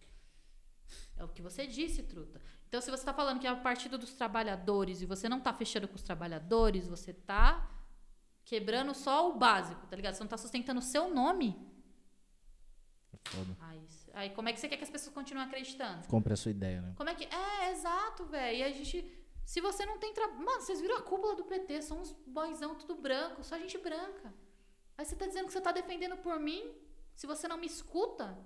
É 1.18 1.24
o 1.24 1.28
que 1.28 1.42
você 1.42 1.68
disse, 1.68 2.04
truta. 2.04 2.42
Então, 2.68 2.82
se 2.82 2.90
você 2.90 3.04
tá 3.04 3.14
falando 3.14 3.40
que 3.40 3.48
é 3.48 3.52
o 3.52 3.62
partido 3.62 3.98
dos 3.98 4.14
trabalhadores 4.14 5.02
e 5.02 5.06
você 5.06 5.30
não 5.30 5.40
tá 5.40 5.54
fechando 5.54 5.88
com 5.88 5.96
os 5.96 6.02
trabalhadores, 6.02 6.88
você 6.88 7.14
tá 7.14 7.70
quebrando 8.44 8.94
só 8.94 9.30
o 9.30 9.38
básico, 9.38 9.86
tá 9.88 9.96
ligado? 9.96 10.16
Você 10.16 10.24
não 10.24 10.30
tá 10.30 10.38
sustentando 10.38 10.80
o 10.80 10.84
seu 10.84 11.14
nome. 11.14 11.56
É 13.14 13.30
foda. 13.30 13.58
Aí, 13.60 13.86
aí 14.14 14.30
como 14.32 14.50
é 14.50 14.54
que 14.54 14.60
você 14.60 14.68
quer 14.68 14.78
que 14.78 14.84
as 14.84 14.90
pessoas 14.90 15.14
continuem 15.14 15.46
acreditando? 15.46 16.08
Compre 16.08 16.34
a 16.34 16.38
sua 16.38 16.52
ideia, 16.52 16.82
né? 16.82 16.94
Como 16.96 17.10
é 17.10 17.16
que. 17.16 17.26
É, 17.26 17.72
exato, 17.72 18.26
velho. 18.26 18.58
E 18.58 18.64
a 18.64 18.72
gente. 18.72 19.06
Se 19.46 19.60
você 19.60 19.86
não 19.86 19.98
tem 19.98 20.14
trabalho. 20.14 20.44
Mano, 20.44 20.62
vocês 20.62 20.80
viram 20.80 20.98
a 20.98 21.02
cúpula 21.02 21.36
do 21.36 21.44
PT? 21.44 21.82
São 21.82 22.00
uns 22.02 22.12
boizão 22.26 22.76
tudo 22.76 22.96
branco, 22.96 23.44
só 23.44 23.58
gente 23.58 23.78
branca. 23.78 24.34
Aí 24.98 25.06
você 25.06 25.16
tá 25.16 25.26
dizendo 25.26 25.48
que 25.48 25.54
você 25.54 25.62
tá 25.62 25.72
defendendo 25.72 26.18
por 26.18 26.40
mim? 26.40 26.72
Se 27.16 27.26
você 27.28 27.48
não 27.48 27.58
me 27.58 27.68
escuta? 27.68 28.38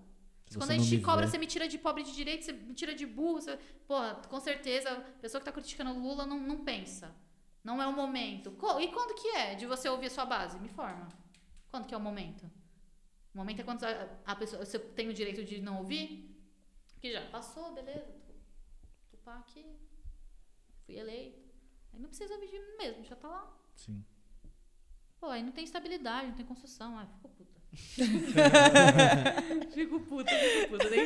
Se 0.47 0.57
Quando 0.57 0.71
a 0.71 0.77
gente 0.77 1.01
cobra, 1.03 1.25
vê. 1.25 1.31
você 1.31 1.37
me 1.37 1.47
tira 1.47 1.67
de 1.67 1.77
pobre 1.77 2.03
de 2.03 2.13
direito, 2.13 2.45
você 2.45 2.53
me 2.53 2.73
tira 2.73 2.93
de 2.93 3.05
burro. 3.05 3.41
Você... 3.41 3.57
Pô, 3.87 3.95
com 4.29 4.39
certeza, 4.39 4.91
a 4.91 5.01
pessoa 5.21 5.41
que 5.41 5.45
tá 5.45 5.51
criticando 5.51 5.91
o 5.91 5.99
Lula 5.99 6.25
não, 6.25 6.39
não 6.39 6.63
pensa. 6.63 7.15
Não 7.63 7.81
é 7.81 7.87
o 7.87 7.93
momento. 7.93 8.55
E 8.79 8.87
quando 8.89 9.15
que 9.15 9.27
é 9.29 9.55
de 9.55 9.65
você 9.65 9.89
ouvir 9.89 10.05
a 10.05 10.09
sua 10.11 10.25
base? 10.25 10.59
Me 10.59 10.69
forma. 10.69 11.09
Quando 11.71 11.87
que 11.87 11.95
é 11.95 11.97
o 11.97 12.01
momento? 12.01 12.49
O 13.35 13.37
momento 13.37 13.59
é 13.59 13.63
quando 13.63 13.83
a, 13.83 14.07
a 14.25 14.35
pessoa, 14.35 14.65
você 14.65 14.79
tem 14.79 15.09
o 15.09 15.13
direito 15.13 15.43
de 15.43 15.59
não 15.61 15.79
ouvir? 15.79 16.33
Que 17.01 17.11
já 17.11 17.21
passou, 17.29 17.73
beleza. 17.75 17.99
Tô, 18.25 18.33
tô 19.11 19.17
pá 19.25 19.35
aqui. 19.39 19.65
Fui 20.85 20.97
eleito. 20.97 21.43
Aí 21.93 21.99
não 21.99 22.07
precisa 22.07 22.33
ouvir 22.33 22.47
de 22.47 22.57
mim 22.57 22.77
mesmo, 22.77 23.03
já 23.03 23.15
tá 23.17 23.27
lá. 23.27 23.53
Sim. 23.75 24.03
Pô, 25.19 25.27
aí 25.27 25.43
não 25.43 25.51
tem 25.51 25.65
estabilidade, 25.65 26.27
não 26.27 26.35
tem 26.35 26.45
construção. 26.45 26.97
Ai, 26.97 27.07
fico 27.21 27.29
puta. 27.29 27.61
fico 29.73 29.99
puta, 30.01 30.31
fico 30.31 30.69
puta. 30.71 30.89
né? 30.89 30.97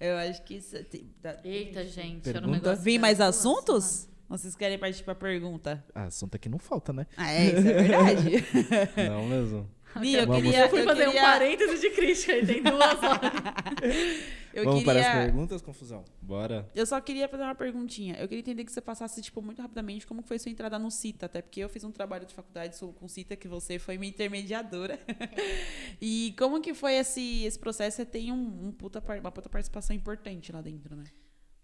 Eu 0.00 0.16
acho 0.16 0.42
que 0.42 0.54
isso. 0.56 0.82
tem- 0.84 1.14
dá- 1.22 1.40
Eita, 1.44 1.84
gente. 1.86 2.22
Pergunta? 2.24 2.38
Era 2.38 2.46
um 2.48 2.50
negócio 2.50 2.82
Vem 2.84 2.98
mais 2.98 3.20
assuntos? 3.20 4.08
Ou 4.28 4.36
vocês 4.36 4.54
querem 4.54 4.78
partir 4.78 5.02
pra 5.04 5.14
pergunta? 5.14 5.84
Ah, 5.94 6.04
assunto 6.04 6.34
aqui 6.34 6.48
não 6.48 6.58
falta, 6.58 6.92
né? 6.92 7.06
Ah, 7.16 7.30
é, 7.32 7.46
isso 7.46 7.56
é 7.68 7.72
verdade. 7.82 8.30
Não 9.08 9.26
mesmo. 9.26 9.70
Ni, 9.96 10.14
eu 10.14 10.26
Vamos. 10.26 10.42
queria. 10.42 10.60
Eu 10.60 10.68
fui 10.68 10.82
fazer 10.82 11.02
um 11.08 11.12
queria, 11.12 11.22
parêntese 11.22 11.80
de 11.80 11.90
crítica 11.90 12.32
aí, 12.32 12.46
tem 12.46 12.62
duas 12.62 12.98
horas. 13.02 13.32
Eu 14.52 14.64
Vamos 14.64 14.84
para 14.84 15.00
as 15.00 15.06
queria. 15.06 15.22
perguntas, 15.22 15.62
confusão. 15.62 16.04
Bora. 16.22 16.68
Eu 16.74 16.86
só 16.86 17.00
queria 17.00 17.28
fazer 17.28 17.42
uma 17.42 17.54
perguntinha. 17.54 18.14
Eu 18.16 18.28
queria 18.28 18.40
entender 18.40 18.64
que 18.64 18.72
você 18.72 18.80
passasse, 18.80 19.20
tipo, 19.22 19.40
muito 19.42 19.60
rapidamente 19.62 20.06
como 20.06 20.22
que 20.22 20.28
foi 20.28 20.38
sua 20.38 20.50
entrada 20.50 20.78
no 20.78 20.90
CITA, 20.90 21.26
até 21.26 21.42
porque 21.42 21.60
eu 21.60 21.68
fiz 21.68 21.84
um 21.84 21.90
trabalho 21.92 22.26
de 22.26 22.34
faculdade 22.34 22.78
com 22.78 23.08
CITA, 23.08 23.36
que 23.36 23.48
você 23.48 23.78
foi 23.78 23.98
minha 23.98 24.10
intermediadora. 24.10 24.98
e 26.00 26.34
como 26.38 26.60
que 26.60 26.74
foi 26.74 26.94
esse, 26.94 27.44
esse 27.44 27.58
processo? 27.58 27.96
Você 27.96 28.04
tem 28.06 28.32
um, 28.32 28.68
um 28.68 28.72
puta, 28.72 29.02
uma 29.20 29.30
puta 29.32 29.48
participação 29.48 29.94
importante 29.94 30.52
lá 30.52 30.60
dentro, 30.60 30.94
né? 30.96 31.04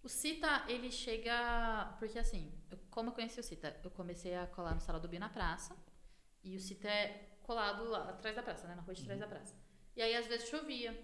O 0.03 0.09
Cita, 0.09 0.65
ele 0.69 0.91
chega. 0.91 1.94
Porque 1.99 2.19
assim, 2.19 2.51
eu- 2.70 2.78
como 2.91 3.09
eu 3.11 3.15
conheci 3.15 3.41
o 3.41 3.43
Cita? 3.43 3.75
Eu 3.83 3.91
comecei 3.91 4.35
a 4.35 4.47
colar 4.47 4.75
no 4.75 4.81
Sarau 4.81 5.01
do 5.01 5.09
Bi 5.09 5.19
na 5.19 5.28
praça. 5.31 5.75
E 6.43 6.55
o 6.57 6.61
Cita 6.61 6.89
é 6.89 7.23
colado 7.45 7.85
lá 7.85 8.11
atrás 8.11 8.35
da 8.35 8.43
praça, 8.43 8.67
né? 8.67 8.75
Na 8.75 8.83
rua 8.83 8.95
de 8.95 9.05
trás 9.05 9.21
da 9.21 9.27
praça. 9.27 9.55
E 9.97 10.03
aí, 10.03 10.15
às 10.17 10.27
vezes, 10.27 10.49
chovia. 10.49 10.99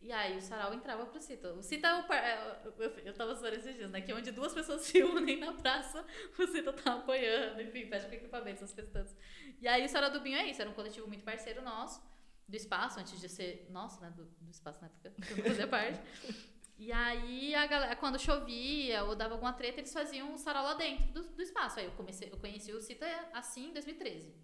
E 0.00 0.12
aí, 0.12 0.36
o 0.36 0.40
sarau 0.40 0.74
entrava 0.74 1.06
pro 1.06 1.20
Cita. 1.20 1.52
O 1.54 1.62
Cita 1.62 1.88
é 1.88 1.94
o. 1.94 2.04
Par... 2.04 2.18
é, 2.18 2.62
Eu, 3.04 3.14
tava 3.14 3.34
falando 3.34 3.54
esses 3.54 3.74
dias, 3.74 3.90
né? 3.90 4.00
Que 4.00 4.12
onde 4.12 4.30
duas 4.30 4.52
pessoas 4.52 4.82
se 4.86 5.02
unem 5.02 5.40
na 5.40 5.52
praça, 5.52 6.04
o 6.38 6.46
Cita 6.46 6.72
tá 6.72 6.94
apoiando, 6.94 7.60
enfim, 7.60 7.86
fecha 7.86 8.06
com 8.06 8.14
equipamento, 8.14 8.62
essas 8.62 8.72
coisas 8.72 8.92
todas. 8.92 9.16
E 9.60 9.66
aí, 9.66 9.84
o 9.84 9.88
Sarau 9.88 10.10
do 10.10 10.20
Binho 10.20 10.36
é 10.36 10.46
isso. 10.46 10.60
Era 10.60 10.70
um 10.70 10.74
coletivo 10.74 11.08
muito 11.08 11.24
parceiro 11.24 11.62
nosso, 11.62 12.02
do 12.46 12.54
espaço, 12.54 13.00
antes 13.00 13.18
de 13.18 13.28
ser 13.28 13.66
nosso, 13.70 14.00
né? 14.00 14.10
Do, 14.10 14.24
do 14.24 14.50
espaço 14.50 14.80
na 14.80 14.88
época, 14.88 15.10
que 15.10 15.32
eu 15.32 15.36
não 15.38 15.44
fazia 15.44 15.66
parte. 15.66 16.00
E 16.76 16.90
aí, 16.90 17.54
a 17.54 17.66
galera, 17.66 17.94
quando 17.94 18.18
chovia 18.18 19.04
ou 19.04 19.14
dava 19.14 19.34
alguma 19.34 19.52
treta, 19.52 19.78
eles 19.78 19.92
faziam 19.92 20.32
um 20.32 20.36
sarau 20.36 20.64
lá 20.64 20.74
dentro 20.74 21.06
do, 21.12 21.22
do 21.22 21.40
espaço. 21.40 21.78
Aí 21.78 21.86
eu, 21.86 21.92
comecei, 21.92 22.28
eu 22.30 22.36
conheci 22.36 22.72
o 22.72 22.80
Cita 22.80 23.06
assim 23.32 23.68
em 23.68 23.72
2013. 23.72 24.34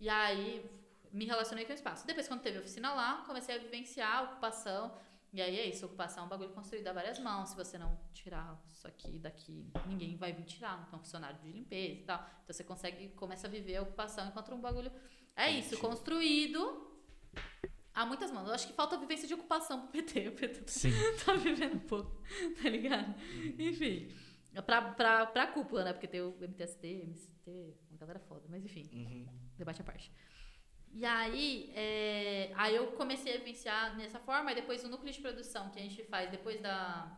E 0.00 0.08
aí, 0.08 0.64
me 1.12 1.26
relacionei 1.26 1.64
com 1.64 1.72
o 1.72 1.74
espaço. 1.74 2.06
Depois, 2.06 2.26
quando 2.26 2.40
teve 2.40 2.58
oficina 2.58 2.92
lá, 2.94 3.22
comecei 3.26 3.54
a 3.54 3.58
vivenciar 3.58 4.16
a 4.16 4.22
ocupação. 4.22 4.96
E 5.32 5.40
aí 5.40 5.60
é 5.60 5.66
isso, 5.68 5.86
ocupação 5.86 6.24
é 6.24 6.26
um 6.26 6.28
bagulho 6.28 6.50
construído 6.50 6.88
a 6.88 6.92
várias 6.92 7.18
mãos. 7.20 7.50
Se 7.50 7.56
você 7.56 7.78
não 7.78 7.96
tirar 8.12 8.60
isso 8.66 8.86
aqui 8.88 9.18
daqui, 9.18 9.70
ninguém 9.86 10.16
vai 10.16 10.32
vir 10.32 10.44
tirar, 10.44 10.78
não 10.78 10.86
tem 10.86 10.98
um 10.98 11.02
funcionário 11.02 11.38
de 11.38 11.52
limpeza 11.52 12.00
e 12.00 12.04
tal. 12.04 12.18
Então 12.42 12.54
você 12.54 12.64
consegue, 12.64 13.08
começa 13.10 13.46
a 13.46 13.50
viver 13.50 13.76
a 13.76 13.82
ocupação 13.82 14.26
enquanto 14.26 14.52
um 14.52 14.60
bagulho. 14.60 14.90
É 15.36 15.48
isso, 15.48 15.78
construído 15.78 16.90
a 17.94 18.04
muitas 18.04 18.32
mãos. 18.32 18.48
Eu 18.48 18.54
acho 18.54 18.66
que 18.66 18.72
falta 18.72 18.96
vivência 18.96 19.28
de 19.28 19.34
ocupação 19.34 19.82
pro 19.82 19.88
PT. 19.92 20.28
O 20.28 20.32
PT 20.32 20.62
Sim. 20.66 20.90
tá 21.24 21.34
vivendo 21.34 21.76
um 21.76 21.86
pouco, 21.86 22.20
tá 22.60 22.68
ligado? 22.68 23.14
Enfim. 23.56 24.12
Pra, 24.66 24.82
pra, 24.82 25.26
pra 25.26 25.46
cúpula, 25.46 25.84
né? 25.84 25.92
Porque 25.92 26.08
tem 26.08 26.20
o 26.20 26.34
MTST, 26.40 26.86
MST, 26.86 27.76
uma 27.88 27.98
galera 27.98 28.18
foda, 28.18 28.46
mas 28.48 28.64
enfim, 28.64 29.28
debate 29.60 29.80
à 29.82 29.84
parte. 29.84 30.12
E 30.92 31.04
aí, 31.04 31.72
é, 31.74 32.52
aí 32.56 32.74
eu 32.74 32.88
comecei 32.92 33.34
a 33.34 33.38
vivenciar 33.38 33.96
nessa 33.96 34.18
forma, 34.18 34.50
e 34.50 34.54
depois 34.54 34.84
o 34.84 34.88
núcleo 34.88 35.12
de 35.12 35.20
produção 35.20 35.70
que 35.70 35.78
a 35.78 35.82
gente 35.82 36.02
faz 36.04 36.30
depois 36.30 36.60
da, 36.60 37.16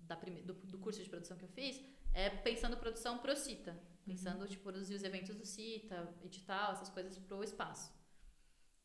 da 0.00 0.16
prime, 0.16 0.42
do, 0.42 0.54
do 0.54 0.78
curso 0.78 1.02
de 1.02 1.08
produção 1.08 1.36
que 1.36 1.44
eu 1.44 1.48
fiz, 1.48 1.80
é 2.12 2.28
pensando 2.28 2.76
produção 2.76 3.18
pro 3.18 3.36
CITA. 3.36 3.78
Pensando, 4.04 4.48
tipo, 4.48 4.62
produzir 4.62 4.94
os 4.94 5.04
eventos 5.04 5.36
do 5.36 5.44
CITA, 5.44 5.96
edital, 6.24 6.72
essas 6.72 6.88
coisas 6.88 7.18
pro 7.18 7.44
espaço. 7.44 7.92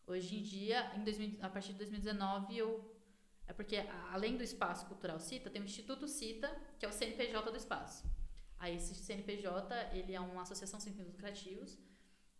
Hoje 0.05 0.35
em 0.37 0.43
dia, 0.43 0.91
em 0.95 1.03
2000, 1.03 1.39
a 1.41 1.49
partir 1.49 1.71
de 1.71 1.77
2019, 1.79 2.57
eu 2.57 2.93
é 3.45 3.51
porque, 3.51 3.77
além 4.11 4.37
do 4.37 4.43
Espaço 4.43 4.85
Cultural 4.85 5.19
Cita, 5.19 5.49
tem 5.49 5.61
o 5.61 5.65
Instituto 5.65 6.07
Cita, 6.07 6.49
que 6.79 6.85
é 6.85 6.89
o 6.89 6.93
CNPJ 6.93 7.51
do 7.51 7.57
espaço. 7.57 8.05
Aí, 8.57 8.77
esse 8.77 8.95
CNPJ, 8.95 9.75
ele 9.91 10.13
é 10.13 10.19
uma 10.19 10.43
associação 10.43 10.79
sem 10.79 10.93
fins 10.93 11.07
lucrativos 11.07 11.77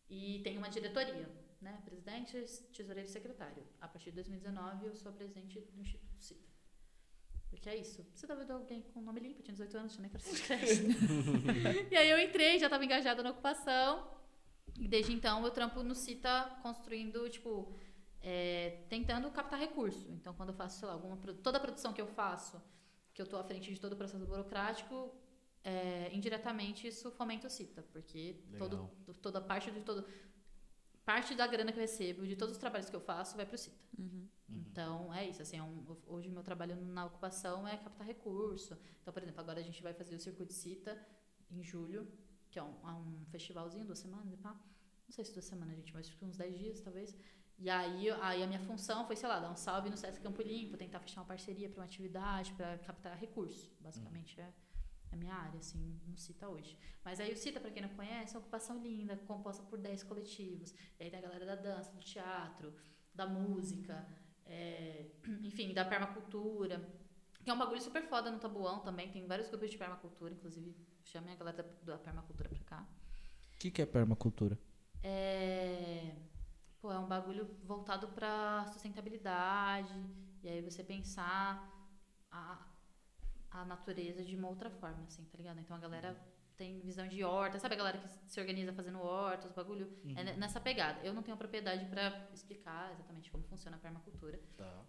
e 0.10 0.42
tem 0.44 0.58
uma 0.58 0.70
diretoria, 0.70 1.30
né? 1.62 1.82
Presidente, 1.86 2.34
tesoureiro 2.74 3.10
e 3.10 3.12
secretário. 3.12 3.64
A 3.80 3.88
partir 3.88 4.12
de 4.12 4.16
2019, 4.16 4.88
eu 4.88 4.96
sou 4.96 5.12
a 5.12 5.16
presidente 5.16 5.60
do 5.60 5.82
Instituto 5.82 6.24
Cita. 6.24 6.54
Porque 7.50 7.70
é 7.70 7.78
isso. 7.78 8.06
Você 8.14 8.26
tá 8.26 8.34
vendo 8.34 8.52
alguém 8.52 8.82
com 8.82 9.02
nome 9.02 9.20
limpo, 9.20 9.44
tinha 9.44 9.54
18 9.54 9.78
anos, 9.78 9.94
tinha 9.94 10.02
nem 10.02 10.12
cartão 10.12 10.34
de 10.34 10.42
crédito. 10.44 10.90
e 11.92 11.96
aí 11.96 12.10
eu 12.10 12.20
entrei, 12.20 12.58
já 12.60 12.66
estava 12.66 12.84
engajada 12.84 13.22
na 13.22 13.32
ocupação. 13.32 14.12
E 14.80 14.88
desde 14.88 15.14
então 15.14 15.44
eu 15.46 15.52
trampo 15.52 15.84
no 15.84 15.94
Cita 15.94 16.58
construindo, 16.64 17.30
tipo, 17.30 17.76
é, 18.22 18.86
tentando 18.90 19.30
captar 19.30 19.60
recurso. 19.60 20.10
Então, 20.12 20.34
quando 20.34 20.50
eu 20.50 20.56
faço, 20.56 20.80
sei 20.80 20.88
lá, 20.88 20.94
alguma, 20.96 21.16
toda 21.18 21.58
a 21.58 21.62
produção 21.62 21.94
que 21.94 22.02
eu 22.02 22.08
faço, 22.08 22.62
que 23.14 23.22
eu 23.22 23.26
estou 23.26 23.40
à 23.40 23.44
frente 23.44 23.72
de 23.72 23.80
todo 23.80 23.94
o 23.94 23.96
processo 23.96 24.26
burocrático, 24.26 25.14
é, 25.64 26.10
indiretamente 26.14 26.88
isso 26.88 27.10
fomenta 27.12 27.48
o 27.48 27.50
CITA, 27.50 27.82
porque 27.92 28.36
todo, 28.58 28.90
toda 29.22 29.40
parte 29.42 29.72
de 29.72 29.82
todo 29.82 30.06
parte 31.06 31.36
da 31.36 31.46
grana 31.48 31.72
que 31.72 31.78
eu 31.78 31.82
recebo, 31.82 32.26
de 32.26 32.36
todos 32.36 32.54
os 32.54 32.60
trabalhos 32.60 32.90
que 32.90 32.96
eu 32.96 33.02
faço, 33.02 33.36
vai 33.36 33.46
para 33.46 33.56
o 33.56 33.58
CITA. 33.58 33.78
Então, 34.50 35.14
é 35.14 35.28
isso. 35.28 35.42
Assim, 35.42 35.58
é 35.58 35.64
um- 35.64 35.98
hoje, 36.08 36.30
meu 36.30 36.44
trabalho 36.44 36.76
na 36.76 37.06
ocupação 37.06 37.68
é 37.68 37.76
captar 37.78 38.06
recurso. 38.08 38.78
Então, 39.02 39.14
por 39.14 39.22
exemplo, 39.22 39.42
agora 39.42 39.60
a 39.60 39.64
gente 39.64 39.82
vai 39.84 39.94
fazer 39.94 40.16
o 40.16 40.20
Circuito 40.20 40.54
CITA 40.54 40.98
em 41.52 41.64
julho, 41.64 42.08
que 42.50 42.58
é 42.60 42.64
um, 42.64 42.74
é 42.88 42.92
um 42.94 43.26
festivalzinho, 43.32 43.86
duas 43.86 44.00
semanas 44.00 44.40
pá. 44.40 44.52
Não 45.06 45.12
sei 45.12 45.26
se 45.26 45.34
duas 45.34 45.46
semanas, 45.46 45.76
gente, 45.76 45.94
mas 45.94 46.10
que 46.10 46.24
uns 46.26 46.38
10 46.38 46.58
dias, 46.58 46.80
talvez. 46.82 47.18
E 47.60 47.70
aí, 47.70 48.10
aí 48.10 48.42
a 48.44 48.48
minha 48.48 48.60
função 48.62 49.06
foi, 49.06 49.16
sei 49.16 49.28
lá, 49.28 49.40
dar 49.40 49.52
um 49.52 49.56
salve 49.56 49.90
no 49.90 49.98
Sesc 49.98 50.22
Campo 50.22 50.42
Limpo, 50.42 50.78
tentar 50.78 51.00
fechar 51.00 51.22
uma 51.22 51.28
parceria 51.28 51.70
para 51.70 51.80
uma 51.82 51.86
atividade, 51.86 52.54
para 52.54 52.78
captar 52.80 53.18
recurso. 53.18 53.72
Basicamente 53.80 54.40
é 54.40 54.52
a 55.14 55.18
minha 55.18 55.34
área, 55.34 55.60
assim, 55.60 56.00
no 56.08 56.18
CITA 56.18 56.48
hoje. 56.50 56.78
Mas 57.04 57.20
aí 57.20 57.32
o 57.32 57.38
CITA, 57.38 57.60
para 57.60 57.72
quem 57.72 57.82
não 57.82 57.90
conhece, 57.90 58.34
é 58.34 58.38
uma 58.38 58.42
ocupação 58.42 58.82
linda, 58.82 59.16
composta 59.18 59.64
por 59.64 59.78
10 59.80 60.04
coletivos. 60.04 60.74
E 61.00 61.04
aí 61.04 61.10
tem 61.10 61.20
a 61.20 61.22
galera 61.22 61.46
da 61.46 61.56
dança, 61.56 61.92
do 61.92 62.00
teatro, 62.00 62.74
da 63.14 63.28
música, 63.28 64.06
é, 64.46 65.06
enfim, 65.44 65.74
da 65.74 65.86
permacultura. 65.86 66.88
Que 67.44 67.50
é 67.50 67.54
um 67.54 67.58
bagulho 67.58 67.82
super 67.82 68.04
foda 68.04 68.32
no 68.32 68.40
Tabuão 68.40 68.80
também. 68.80 69.12
Tem 69.12 69.26
vários 69.28 69.50
grupos 69.50 69.70
de 69.70 69.78
permacultura, 69.78 70.34
inclusive 70.34 70.76
chamem 71.04 71.34
a 71.34 71.36
galera 71.36 71.64
da, 71.64 71.94
da 71.94 71.98
permacultura 71.98 72.50
pra 72.50 72.60
cá. 72.60 72.88
O 73.56 73.60
que, 73.60 73.70
que 73.70 73.82
é 73.82 73.86
permacultura? 73.86 74.58
É, 75.02 76.16
pô, 76.82 76.92
é 76.92 76.98
um 76.98 77.08
bagulho 77.08 77.46
voltado 77.64 78.08
pra 78.10 78.66
sustentabilidade. 78.68 79.94
E 80.42 80.50
aí 80.50 80.62
você 80.62 80.84
pensar 80.84 81.70
a, 82.32 82.66
a 83.54 83.66
natureza 83.66 84.24
de 84.24 84.36
uma 84.36 84.48
outra 84.50 84.70
forma, 84.70 85.04
assim, 85.06 85.24
tá 85.26 85.38
ligado? 85.38 85.60
Então 85.60 85.76
a 85.76 85.80
galera 85.80 86.16
tem 86.56 86.80
visão 86.82 87.08
de 87.08 87.24
horta. 87.24 87.58
Sabe 87.60 87.74
a 87.74 87.78
galera 87.78 87.98
que 87.98 88.08
se 88.32 88.40
organiza 88.40 88.72
fazendo 88.74 89.00
horta, 89.02 89.48
os 89.48 89.54
bagulho? 89.54 89.92
É 90.16 90.24
ne- 90.24 90.34
nessa 90.34 90.60
pegada. 90.60 91.00
Eu 91.04 91.12
não 91.14 91.24
tenho 91.24 91.36
propriedade 91.36 91.86
pra 91.86 92.28
explicar 92.32 92.92
exatamente 92.94 93.32
como 93.32 93.44
funciona 93.46 93.76
a 93.76 93.80
permacultura. 93.80 94.40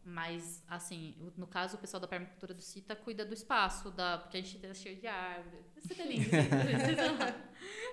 Mas, 0.05 0.63
assim, 0.69 1.15
no 1.39 1.47
caso, 1.47 1.77
o 1.77 1.81
pessoal 1.81 2.01
da 2.01 2.07
permacultura 2.07 2.53
do 2.53 2.61
CITA 2.61 2.95
cuida 2.95 3.25
do 3.25 3.33
espaço, 3.33 3.91
da, 3.91 4.19
porque 4.19 4.37
a 4.37 4.43
gente 4.43 4.59
tem 4.59 4.75
cheio 4.75 4.97
de 5.01 5.07
árvore. 5.07 5.65
Isso 5.77 6.01
é 6.01 6.07
lindo. 6.07 6.29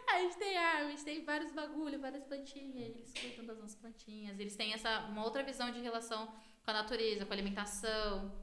a 0.09 0.19
gente 0.19 0.37
tem 0.37 0.57
árvore, 0.57 0.87
a 0.87 0.89
gente 0.91 1.05
tem 1.05 1.23
vários 1.23 1.51
bagulho, 1.53 1.99
várias 1.99 2.23
plantinhas, 2.25 2.75
eles 2.95 3.13
cuidam 3.13 3.45
das 3.45 3.57
nossas 3.57 3.75
plantinhas. 3.75 4.37
Eles 4.39 4.55
têm 4.55 4.73
essa, 4.73 4.99
uma 5.05 5.23
outra 5.23 5.43
visão 5.43 5.71
de 5.71 5.79
relação 5.79 6.27
com 6.63 6.71
a 6.71 6.73
natureza, 6.73 7.25
com 7.25 7.31
a 7.31 7.35
alimentação. 7.35 8.40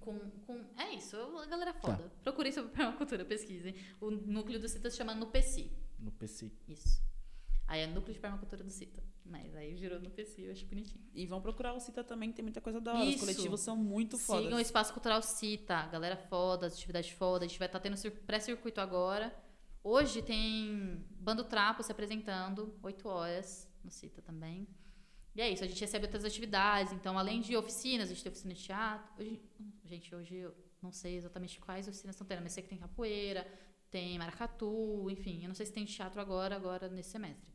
Com, 0.00 0.18
com, 0.46 0.60
é 0.76 0.94
isso, 0.94 1.16
a 1.16 1.46
galera 1.46 1.70
é 1.70 1.74
foda. 1.74 2.12
Procurem 2.22 2.52
sobre 2.52 2.70
permacultura, 2.72 3.24
pesquisem. 3.24 3.74
O 4.00 4.10
núcleo 4.10 4.60
do 4.60 4.68
CITA 4.68 4.90
se 4.90 4.96
chama 4.96 5.14
NUPECI. 5.14 5.72
No 5.98 6.10
PC. 6.12 6.52
Isso. 6.68 7.02
Aí 7.66 7.80
é 7.80 7.86
núcleo 7.86 8.12
de 8.12 8.20
permacultura 8.20 8.62
do 8.62 8.70
CITA. 8.70 9.02
Mas 9.24 9.54
aí 9.56 9.74
virou 9.74 9.98
NUPECI, 10.00 10.42
eu 10.42 10.52
acho 10.52 10.66
bonitinho. 10.66 11.02
E 11.14 11.24
vão 11.26 11.40
procurar 11.40 11.72
o 11.72 11.80
Cita 11.80 12.04
também, 12.04 12.28
que 12.28 12.36
tem 12.36 12.42
muita 12.42 12.60
coisa 12.60 12.78
da 12.78 12.92
hora. 12.92 13.02
Os 13.04 13.08
Isso. 13.14 13.20
coletivos 13.20 13.60
são 13.60 13.74
muito 13.74 14.18
Sigam 14.18 14.36
o 14.40 14.42
fodas. 14.50 14.60
Espaço 14.66 14.92
Cultural 14.92 15.22
Cita, 15.22 15.86
galera 15.86 16.16
foda, 16.16 16.66
as 16.66 16.74
atividades 16.74 17.10
foda. 17.10 17.46
A 17.46 17.48
gente 17.48 17.58
vai 17.58 17.66
estar 17.66 17.80
tendo 17.80 17.96
cir- 17.96 18.12
pré-circuito 18.26 18.82
agora. 18.82 19.34
Hoje 19.82 20.20
tem 20.20 21.02
Bando 21.18 21.44
Trapo 21.44 21.82
se 21.82 21.90
apresentando, 21.90 22.78
8 22.82 23.08
horas 23.08 23.66
no 23.82 23.90
Cita 23.90 24.20
também. 24.20 24.68
E 25.34 25.40
é 25.40 25.50
isso, 25.50 25.64
a 25.64 25.66
gente 25.66 25.80
recebe 25.80 26.04
outras 26.04 26.24
atividades. 26.24 26.92
Então, 26.92 27.18
além 27.18 27.40
de 27.40 27.56
oficinas, 27.56 28.08
a 28.08 28.12
gente 28.14 28.22
tem 28.22 28.30
oficina 28.30 28.54
de 28.54 28.62
teatro. 28.62 29.12
Hoje, 29.18 29.42
gente, 29.84 30.14
hoje 30.14 30.36
eu 30.36 30.54
não 30.80 30.92
sei 30.92 31.16
exatamente 31.16 31.58
quais 31.60 31.88
oficinas 31.88 32.14
estão 32.14 32.26
tendo, 32.26 32.42
mas 32.42 32.52
sei 32.52 32.62
que 32.62 32.68
tem 32.68 32.78
capoeira, 32.78 33.46
tem 33.90 34.16
maracatu, 34.18 35.08
enfim. 35.10 35.42
Eu 35.42 35.48
não 35.48 35.54
sei 35.54 35.66
se 35.66 35.72
tem 35.72 35.84
teatro 35.84 36.20
agora, 36.20 36.54
agora 36.54 36.88
nesse 36.88 37.10
semestre. 37.10 37.52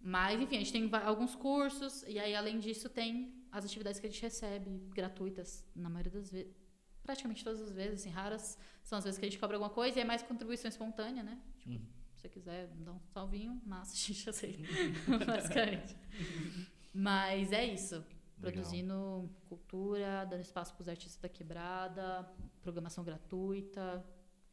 Mas, 0.00 0.40
enfim, 0.40 0.56
a 0.56 0.58
gente 0.60 0.72
tem 0.72 0.90
alguns 1.04 1.34
cursos, 1.34 2.04
e 2.04 2.18
aí, 2.18 2.34
além 2.34 2.58
disso, 2.58 2.88
tem 2.88 3.34
as 3.52 3.64
atividades 3.64 4.00
que 4.00 4.06
a 4.06 4.10
gente 4.10 4.22
recebe, 4.22 4.70
gratuitas, 4.90 5.66
na 5.74 5.90
maioria 5.90 6.12
das 6.12 6.30
vezes. 6.30 6.54
Praticamente 7.02 7.42
todas 7.42 7.60
as 7.60 7.72
vezes, 7.72 8.00
assim, 8.00 8.10
raras 8.10 8.56
são 8.82 8.98
as 8.98 9.04
vezes 9.04 9.18
que 9.18 9.26
a 9.26 9.28
gente 9.28 9.38
cobra 9.38 9.56
alguma 9.56 9.72
coisa, 9.72 9.98
e 9.98 10.02
é 10.02 10.04
mais 10.04 10.22
contribuição 10.22 10.68
espontânea, 10.68 11.22
né? 11.22 11.40
Tipo, 11.58 11.84
Se 12.14 12.22
você 12.22 12.28
quiser 12.28 12.68
dar 12.68 12.92
um 12.92 13.00
salvinho, 13.12 13.60
massa, 13.66 13.92
a 13.94 13.96
gente 13.96 14.30
aceita. 14.30 14.62
Basicamente. 15.26 15.96
Mas 16.92 17.52
é 17.52 17.64
isso. 17.64 18.04
Produzindo 18.38 19.30
cultura, 19.46 20.24
dando 20.24 20.40
espaço 20.40 20.74
para 20.74 20.82
os 20.82 20.88
artistas 20.88 21.20
da 21.20 21.28
quebrada, 21.28 22.26
programação 22.62 23.04
gratuita, 23.04 24.04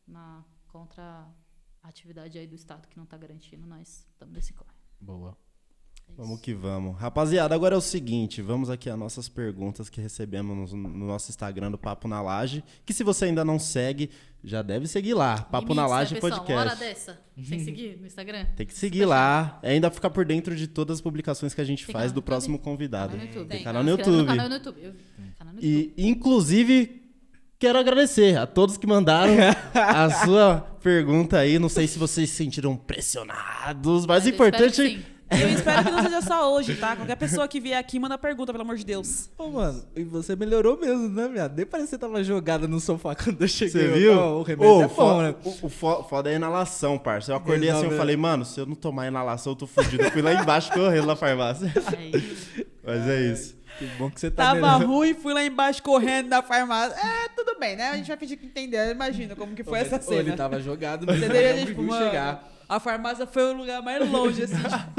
na, 0.05 0.43
contra 0.67 1.33
a 1.81 1.87
atividade 1.87 2.37
aí 2.37 2.45
do 2.45 2.55
Estado 2.55 2.87
que 2.87 2.97
não 2.97 3.05
está 3.05 3.17
garantindo, 3.17 3.65
nós 3.65 4.05
estamos 4.11 4.33
nesse 4.33 4.53
corre. 4.53 4.75
Boa. 4.99 5.37
É 6.09 6.13
Vamos 6.17 6.39
que 6.39 6.53
vamos. 6.53 6.97
Rapaziada, 6.97 7.53
agora 7.53 7.75
é 7.75 7.77
o 7.77 7.81
seguinte, 7.81 8.41
vamos 8.41 8.69
aqui 8.69 8.89
às 8.89 8.97
nossas 8.97 9.29
perguntas 9.29 9.89
que 9.89 10.01
recebemos 10.01 10.73
no, 10.73 10.77
no 10.77 11.05
nosso 11.05 11.29
Instagram 11.29 11.71
do 11.71 11.77
Papo 11.77 12.07
na 12.07 12.21
Laje, 12.21 12.63
que 12.85 12.93
se 12.93 13.03
você 13.03 13.25
ainda 13.25 13.45
não 13.45 13.59
segue, 13.59 14.09
já 14.43 14.61
deve 14.61 14.87
seguir 14.87 15.13
lá, 15.13 15.41
Papo 15.43 15.75
na 15.75 15.83
Limites, 15.83 15.91
Laje 15.91 16.13
né, 16.15 16.21
pessoal? 16.21 16.45
Uma 16.47 16.59
hora 16.59 16.69
Podcast. 16.71 17.05
dessa. 17.05 17.21
Tem 17.35 17.59
que 17.59 17.65
seguir 17.65 17.97
no 17.99 18.07
Instagram? 18.07 18.45
Tem 18.55 18.65
que 18.65 18.73
seguir 18.73 19.05
lá, 19.05 19.59
e 19.61 19.67
ainda 19.67 19.91
ficar 19.91 20.09
por 20.09 20.25
dentro 20.25 20.55
de 20.55 20.67
todas 20.67 20.97
as 20.97 21.01
publicações 21.01 21.53
que 21.53 21.61
a 21.61 21.65
gente 21.65 21.85
Tem 21.85 21.93
faz 21.93 22.11
do 22.11 22.21
próximo 22.21 22.57
convidado. 22.57 23.15
Canal 23.15 23.23
no 23.23 23.27
YouTube. 23.27 23.47
Tem 23.47 23.57
Tem. 23.57 23.63
canal 23.63 23.83
no 23.83 23.89
YouTube. 23.89 24.25
canal 24.27 24.49
no 24.49 24.55
YouTube. 24.55 24.81
Eu 24.81 24.91
vi. 24.93 25.31
Canal 25.37 25.53
no 25.53 25.61
YouTube. 25.61 25.93
E, 25.97 26.07
inclusive, 26.07 27.01
quero 27.59 27.77
agradecer 27.77 28.37
a 28.37 28.47
todos 28.47 28.77
que 28.77 28.87
mandaram 28.87 29.33
a 29.73 30.09
sua 30.25 30.61
pergunta 30.81 31.37
aí. 31.37 31.59
Não 31.59 31.69
sei 31.69 31.87
se 31.87 31.99
vocês 31.99 32.29
se 32.29 32.37
sentiram 32.37 32.75
pressionados, 32.75 34.05
mas 34.07 34.25
o 34.25 34.29
importante. 34.29 35.05
Eu 35.29 35.49
espero 35.49 35.83
que 35.83 35.91
não 35.91 36.03
seja 36.03 36.21
só 36.21 36.53
hoje, 36.53 36.75
tá? 36.75 36.95
Qualquer 36.95 37.15
pessoa 37.17 37.47
que 37.47 37.59
vier 37.59 37.77
aqui 37.77 37.99
manda 37.99 38.17
pergunta, 38.17 38.51
pelo 38.53 38.61
amor 38.63 38.77
de 38.77 38.85
Deus. 38.85 39.29
Ô, 39.37 39.49
mano, 39.49 39.83
e 39.95 40.03
você 40.03 40.35
melhorou 40.35 40.79
mesmo, 40.79 41.09
né, 41.09 41.27
viado? 41.27 41.55
Nem 41.55 41.65
parece 41.65 41.87
que 41.89 41.95
você 41.95 41.97
tava 41.97 42.23
jogada 42.23 42.65
no 42.67 42.79
sofá 42.79 43.13
quando 43.21 43.41
eu 43.41 43.47
cheguei. 43.47 43.71
Você 43.71 43.87
viu? 43.89 44.17
Ó, 44.17 44.39
o 44.39 44.43
remédio 44.43 44.73
Ô, 44.73 44.81
é 44.83 44.87
bom, 44.87 45.21
né? 45.21 45.35
O, 45.43 45.65
o 45.65 45.69
fo- 45.69 46.03
foda 46.03 46.29
é 46.29 46.33
a 46.33 46.35
inalação, 46.37 46.97
parça. 46.97 47.31
Eu 47.33 47.35
acordei 47.35 47.67
assim, 47.69 47.77
eu 47.79 47.83
Resolve- 47.83 47.97
falei, 47.97 48.15
mano, 48.15 48.45
se 48.45 48.59
eu 48.59 48.65
não 48.65 48.75
tomar 48.75 49.07
inalação, 49.07 49.51
eu 49.51 49.57
tô 49.57 49.67
fudido. 49.67 50.03
Eu 50.03 50.11
fui 50.11 50.21
lá 50.21 50.33
embaixo 50.33 50.71
correndo 50.71 51.05
na 51.07 51.15
farmácia. 51.15 51.73
Mas 52.83 53.07
é 53.07 53.21
isso. 53.31 53.57
Que 53.77 53.85
bom 53.97 54.09
que 54.09 54.19
você 54.19 54.31
tá 54.31 54.43
Tava 54.55 54.55
melhor. 54.79 54.85
ruim, 54.85 55.13
fui 55.13 55.33
lá 55.33 55.43
embaixo 55.43 55.83
correndo 55.83 56.29
na 56.29 56.41
farmácia. 56.41 56.95
É, 56.97 57.27
tudo 57.35 57.59
bem, 57.59 57.75
né? 57.75 57.89
A 57.89 57.95
gente 57.97 58.07
vai 58.07 58.17
fingir 58.17 58.37
que 58.39 58.45
entendeu. 58.45 58.89
Imagina 58.89 59.35
como 59.35 59.53
que 59.53 59.63
foi 59.63 59.79
essa 59.79 60.01
Ou 60.03 60.13
ele 60.13 60.23
cena. 60.23 60.37
tava 60.37 60.59
jogado, 60.61 61.05
mas 61.05 61.19
conseguiu 61.19 61.65
tipo, 61.67 61.83
mano, 61.83 62.05
chegar. 62.05 62.49
A 62.69 62.79
farmácia 62.79 63.25
foi 63.25 63.43
o 63.43 63.53
lugar 63.57 63.81
mais 63.81 64.09
longe, 64.09 64.43
assim. 64.43 64.55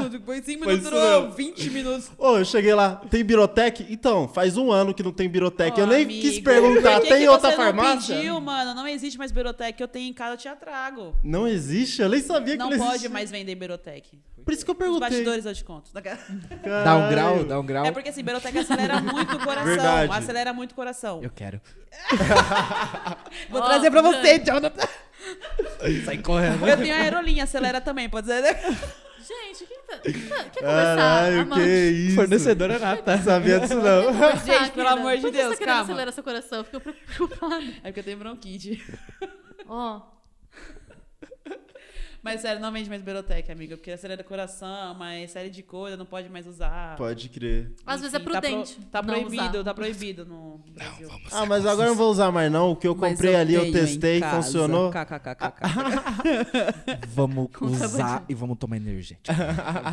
tipo, 0.09 0.25
foi 0.25 0.41
5 0.41 0.63
Foi 0.63 0.73
minutos, 0.73 0.91
durou 0.91 1.21
mesmo. 1.21 1.35
20 1.35 1.69
minutos. 1.69 2.11
Ô, 2.17 2.37
eu 2.37 2.45
cheguei 2.45 2.73
lá, 2.73 2.95
tem 3.09 3.23
Birotec? 3.23 3.85
Então, 3.89 4.27
faz 4.27 4.57
um 4.57 4.71
ano 4.71 4.93
que 4.93 5.03
não 5.03 5.11
tem 5.11 5.29
Birotec. 5.29 5.79
eu 5.79 5.85
nem 5.87 6.03
amigo, 6.03 6.21
quis 6.21 6.39
perguntar, 6.39 6.99
tem 7.01 7.19
que 7.19 7.27
outra 7.27 7.51
você 7.51 7.57
não 7.57 7.63
farmácia? 7.63 8.15
pediu, 8.15 8.41
mano? 8.41 8.73
Não 8.73 8.87
existe 8.87 9.17
mais 9.17 9.31
Birotec. 9.31 9.79
Eu 9.79 9.87
tenho 9.87 10.09
em 10.09 10.13
casa, 10.13 10.33
eu 10.33 10.37
te 10.37 10.47
atrago. 10.47 11.15
Não 11.23 11.47
existe? 11.47 12.01
Eu 12.01 12.09
nem 12.09 12.21
sabia 12.21 12.53
que 12.53 12.59
Não 12.63 12.69
não 12.71 12.77
pode 12.77 13.07
mais 13.09 13.29
vender 13.29 13.53
Birotec. 13.55 14.19
Por 14.43 14.53
isso 14.53 14.65
que 14.65 14.71
eu 14.71 14.73
Os 14.73 14.79
perguntei. 14.79 15.09
bastidores 15.09 15.45
eu 15.45 15.53
te 15.53 15.63
conto. 15.63 15.91
Dá 15.93 16.95
um 16.95 17.09
grau, 17.09 17.43
dá 17.43 17.59
um 17.59 17.65
grau. 17.65 17.85
É 17.85 17.91
porque 17.91 18.09
assim, 18.09 18.23
Birotec 18.23 18.57
acelera 18.57 18.99
muito 18.99 19.35
o 19.35 19.39
coração. 19.39 19.65
Verdade. 19.65 20.11
Acelera 20.13 20.53
muito 20.53 20.71
o 20.71 20.75
coração. 20.75 21.19
Eu 21.21 21.29
quero. 21.29 21.61
Vou 23.49 23.61
Ó, 23.61 23.65
trazer 23.65 23.91
pra 23.91 24.01
você, 24.01 24.39
Jonathan. 24.39 24.87
Sai 26.05 26.17
correndo. 26.19 26.67
Eu 26.67 26.77
tenho 26.77 26.93
a 26.93 26.97
aerolinha, 26.97 27.43
acelera 27.43 27.79
também, 27.81 28.09
pode 28.09 28.27
dizer, 28.27 28.41
né? 28.41 28.53
Gente, 29.19 29.65
quem 29.67 29.77
tá... 29.87 29.97
Quer 29.99 30.11
conversar? 30.61 30.95
Caralho, 30.95 31.41
Amanda? 31.41 31.61
que 31.63 31.69
isso? 31.69 32.15
Fornecedora 32.15 32.79
nata. 32.79 33.17
Sabia 33.19 33.59
disso 33.59 33.75
não. 33.75 34.03
Gente, 34.13 34.71
pelo 34.71 34.71
querida. 34.71 34.91
amor 34.91 35.15
de 35.15 35.21
Por 35.21 35.31
que 35.31 35.37
Deus, 35.37 35.49
você 35.49 35.53
tá 35.53 35.57
querendo 35.57 35.75
calma. 35.75 35.83
acelerar 35.83 36.13
seu 36.13 36.23
coração? 36.23 36.63
Fico 36.63 36.79
preocupada. 36.79 37.63
É 37.83 37.87
porque 37.91 37.99
eu 37.99 38.03
tenho 38.03 38.17
bronquite. 38.17 38.83
Ó, 39.67 40.01
Mas 42.21 42.41
sério, 42.41 42.61
não 42.61 42.71
vende 42.71 42.89
mais 42.89 43.01
Birotec, 43.01 43.49
amiga. 43.51 43.77
Porque 43.77 43.91
acelera 43.91 44.21
o 44.21 44.25
coração, 44.25 44.93
mas 44.95 45.31
série 45.31 45.49
de 45.49 45.63
coisa, 45.63 45.95
não 45.95 46.05
pode 46.05 46.29
mais 46.29 46.45
usar. 46.45 46.95
Pode 46.97 47.29
crer. 47.29 47.71
às 47.85 48.01
vezes 48.01 48.13
é 48.13 48.19
tá 48.19 48.23
pro- 48.23 48.33
prudente. 48.41 48.77
Tá, 48.91 49.01
não 49.01 49.07
proibido, 49.13 49.43
usar. 49.59 49.63
tá 49.63 49.73
proibido 49.73 50.25
no 50.25 50.59
Brasil. 50.73 51.09
Ah, 51.31 51.45
mas 51.45 51.65
agora 51.65 51.87
eu 51.87 51.91
não 51.91 51.97
vou 51.97 52.11
usar 52.11 52.31
mais 52.31 52.51
não. 52.51 52.71
O 52.71 52.75
que 52.75 52.87
eu 52.87 52.95
comprei 52.95 53.35
ali, 53.35 53.53
eu 53.53 53.61
tenho 53.61 53.71
em 53.77 53.79
testei, 53.85 54.21
funcionou. 54.21 54.91
KKKKK. 54.91 55.61
Vamos 57.15 57.49
usar 57.61 58.23
e 58.27 58.33
vamos 58.33 58.57
tomar 58.57 58.77
energético. 58.77 59.35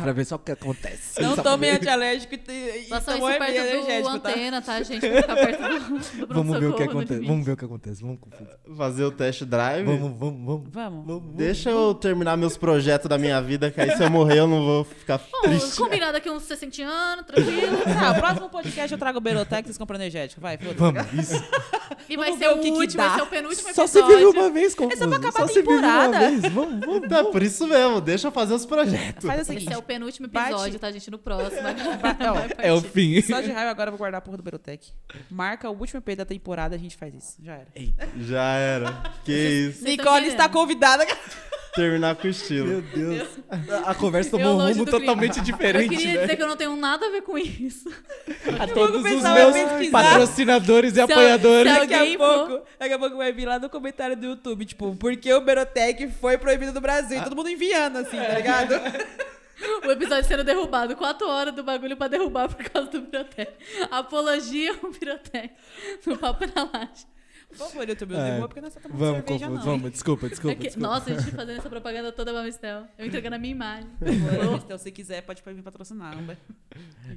pra 0.01 0.11
ver 0.13 0.25
só 0.25 0.35
o 0.35 0.39
que 0.39 0.51
acontece. 0.51 1.21
Não 1.21 1.35
Só 1.35 1.43
tome 1.43 1.67
pra 1.67 1.71
ver. 1.75 1.81
antialérgico 1.81 2.33
e, 2.35 2.37
tomou 2.37 3.29
isso 3.29 3.39
perto 3.39 3.53
do 3.53 3.57
energético, 3.57 4.19
tá? 4.19 4.29
antena, 4.29 4.61
tá, 4.61 4.83
gente? 4.83 5.07
Pra 5.07 5.21
ficar 5.21 5.35
perto 5.35 5.61
do, 5.61 6.27
do 6.27 6.33
Vamos 6.33 6.59
ver 6.59 6.65
o 6.67 6.73
que 6.75 6.83
do 6.83 6.89
acontece. 6.89 7.25
Vamos 7.25 7.45
ver 7.45 7.51
o 7.53 7.57
que 7.57 7.65
acontece. 7.65 8.01
Vamos. 8.01 8.19
Fazer 8.75 9.03
o 9.03 9.11
test 9.11 9.43
drive. 9.43 9.85
Vamos, 9.85 10.19
vamos, 10.19 10.45
vamos. 10.45 10.69
Vamos. 10.71 11.05
Vamos. 11.07 11.35
Deixa 11.35 11.69
eu 11.69 11.93
terminar 11.93 12.16
meus 12.37 12.57
projetos 12.57 13.07
da 13.07 13.17
minha 13.17 13.41
vida, 13.41 13.69
que 13.71 13.79
aí 13.79 13.95
se 13.95 14.03
eu 14.03 14.09
morrer 14.09 14.39
eu 14.39 14.47
não 14.47 14.63
vou 14.65 14.83
ficar 14.83 15.17
Bom, 15.19 15.41
triste. 15.43 15.77
combinado 15.77 16.17
aqui 16.17 16.29
uns 16.29 16.43
60 16.43 16.83
anos, 16.83 17.25
tranquilo. 17.25 17.77
Ah, 17.99 18.11
o 18.11 18.15
próximo 18.15 18.49
podcast 18.49 18.91
eu 18.91 18.97
trago 18.97 19.17
o 19.17 19.21
Berotec, 19.21 19.63
vocês 19.67 19.77
compram 19.77 19.97
energético. 19.97 20.41
Vai, 20.41 20.57
foda-se. 20.57 20.75
Vamos, 20.77 21.13
isso. 21.13 21.43
E 22.09 22.15
vai 22.17 22.27
Vamos 22.31 22.39
ser 22.39 22.49
o 22.49 22.55
que 22.59 22.61
que 22.71 22.77
último, 22.77 22.97
dá. 23.03 23.07
vai 23.09 23.17
ser 23.17 23.23
o 23.23 23.27
penúltimo 23.27 23.73
Só 23.73 23.87
se 23.87 24.01
vive 24.03 24.25
uma 24.25 24.49
vez, 24.49 24.73
confuso. 24.75 24.95
É 24.95 24.97
só 24.97 25.07
pra 25.07 25.17
acabar 25.17 25.39
Só 25.39 25.43
a 25.43 25.47
se 25.47 25.61
vive 25.61 25.73
uma 25.73 25.81
temporada. 25.81 26.19
vez. 26.29 26.53
Vamos, 26.53 26.79
vamos. 26.85 27.09
Tá, 27.09 27.23
por 27.25 27.43
isso 27.43 27.67
mesmo, 27.67 27.99
deixa 28.01 28.27
eu 28.27 28.31
fazer 28.31 28.53
os 28.53 28.65
projetos. 28.65 29.25
Faz 29.25 29.39
o 29.39 29.41
Esse 29.41 29.53
seguinte. 29.53 29.73
é 29.73 29.77
o 29.77 29.81
penúltimo 29.81 30.27
Bate- 30.27 30.51
episódio, 30.51 30.79
tá, 30.79 30.91
gente? 30.91 31.09
No 31.11 31.17
próximo. 31.17 31.61
Ó, 31.61 32.33
vai 32.33 32.47
É 32.59 32.71
o 32.73 32.81
fim. 32.81 33.21
Só 33.21 33.41
de 33.41 33.51
raiva 33.51 33.71
agora 33.71 33.87
eu 33.89 33.91
vou 33.91 33.97
guardar 33.99 34.19
a 34.19 34.21
porra 34.21 34.37
do 34.37 34.43
Berotec. 34.43 34.87
Marca 35.29 35.69
o 35.69 35.73
último 35.77 36.01
EP 36.05 36.15
da 36.17 36.25
temporada, 36.25 36.75
a 36.75 36.79
gente 36.79 36.95
faz 36.95 37.13
isso. 37.13 37.35
Já 37.43 37.53
era. 37.53 37.67
Já 38.19 38.53
era. 38.53 39.03
Que 39.25 39.33
isso. 39.69 39.83
Nicole 39.83 40.27
está 40.27 40.47
convidada. 40.49 41.05
Terminar 41.77 42.15
com 42.15 42.27
estilo. 42.27 42.67
Meu 42.67 42.81
Deus. 42.81 43.29
A 43.85 43.95
conversa 43.95 44.35
Eu 44.35 44.39
tomou 44.39 44.59
um 44.61 44.67
rumo 44.73 44.85
totalmente 44.85 45.37
Eu 45.37 45.43
diferente, 45.43 45.95
queria 45.95 46.13
né? 46.15 46.21
dizer 46.21 46.35
que 46.35 46.43
eu 46.43 46.47
não 46.47 46.57
tenho 46.57 46.75
nada 46.75 47.05
a 47.07 47.09
ver 47.09 47.21
com 47.21 47.37
isso. 47.37 47.89
A 48.59 48.67
todos 48.67 48.97
os 48.97 49.03
meus 49.03 49.21
patrocinadores 49.91 50.91
e 50.91 50.95
Se- 50.95 51.01
apoiadores. 51.01 51.71
se 51.71 51.79
Daqui 51.79 51.93
a 51.93 52.17
pouco, 52.17 52.61
daqui 52.79 52.93
a 52.93 52.99
pouco 52.99 53.17
vai 53.17 53.31
vir 53.31 53.45
lá 53.47 53.59
no 53.59 53.69
comentário 53.69 54.17
do 54.17 54.25
YouTube, 54.25 54.65
tipo, 54.65 54.95
por 54.95 55.15
que 55.15 55.31
o 55.33 55.39
Berotec 55.41 56.09
foi 56.19 56.37
proibido 56.37 56.73
do 56.73 56.81
Brasil? 56.81 57.19
E 57.19 57.23
todo 57.23 57.35
mundo 57.35 57.49
enviando, 57.49 57.97
assim, 57.99 58.17
tá 58.17 58.33
ligado? 58.33 58.73
O 59.83 59.89
episódio 59.89 60.23
sendo 60.27 60.43
derrubado. 60.43 60.95
Quatro 60.95 61.27
horas 61.27 61.51
do 61.51 61.63
bagulho 61.63 61.97
pra 61.97 62.07
derrubar 62.07 62.47
por 62.47 62.63
causa 62.69 62.91
do 62.91 63.01
Pirotec. 63.01 63.51
Apologia 63.89 64.71
ao 64.83 64.91
Pirotec. 64.91 65.49
No 66.05 66.15
Papo 66.15 66.45
na 66.55 66.69
Laje. 66.71 67.07
Por 67.57 67.67
favor, 67.67 67.89
YouTube, 67.89 68.13
não 68.13 68.21
É. 68.21 68.39
porque 68.39 68.61
nós 68.61 68.75
estamos 68.75 68.97
tomando 68.97 68.99
Vamos, 69.13 69.25
cerveja, 69.27 69.49
não. 69.49 69.55
hein? 69.57 69.61
Vamos, 69.65 69.91
desculpa, 69.91 70.25
É 70.25 70.29
desculpa. 70.29 70.55
que- 70.55 70.63
desculpa. 70.63 70.87
nossa, 70.87 71.11
a 71.11 71.19
gente 71.19 71.31
fazendo 71.35 71.57
essa 71.59 71.69
propaganda 71.69 72.11
toda 72.11 72.31
pra 72.31 72.43
Mistel. 72.43 72.85
Eu 72.97 73.05
entregando 73.07 73.35
a 73.35 73.39
minha 73.39 73.51
imagem. 73.51 73.89
Então, 74.63 74.77
se 74.77 74.91
quiser, 74.91 75.21
pode 75.21 75.41
vir 75.45 75.63
patrocinar. 75.63 76.15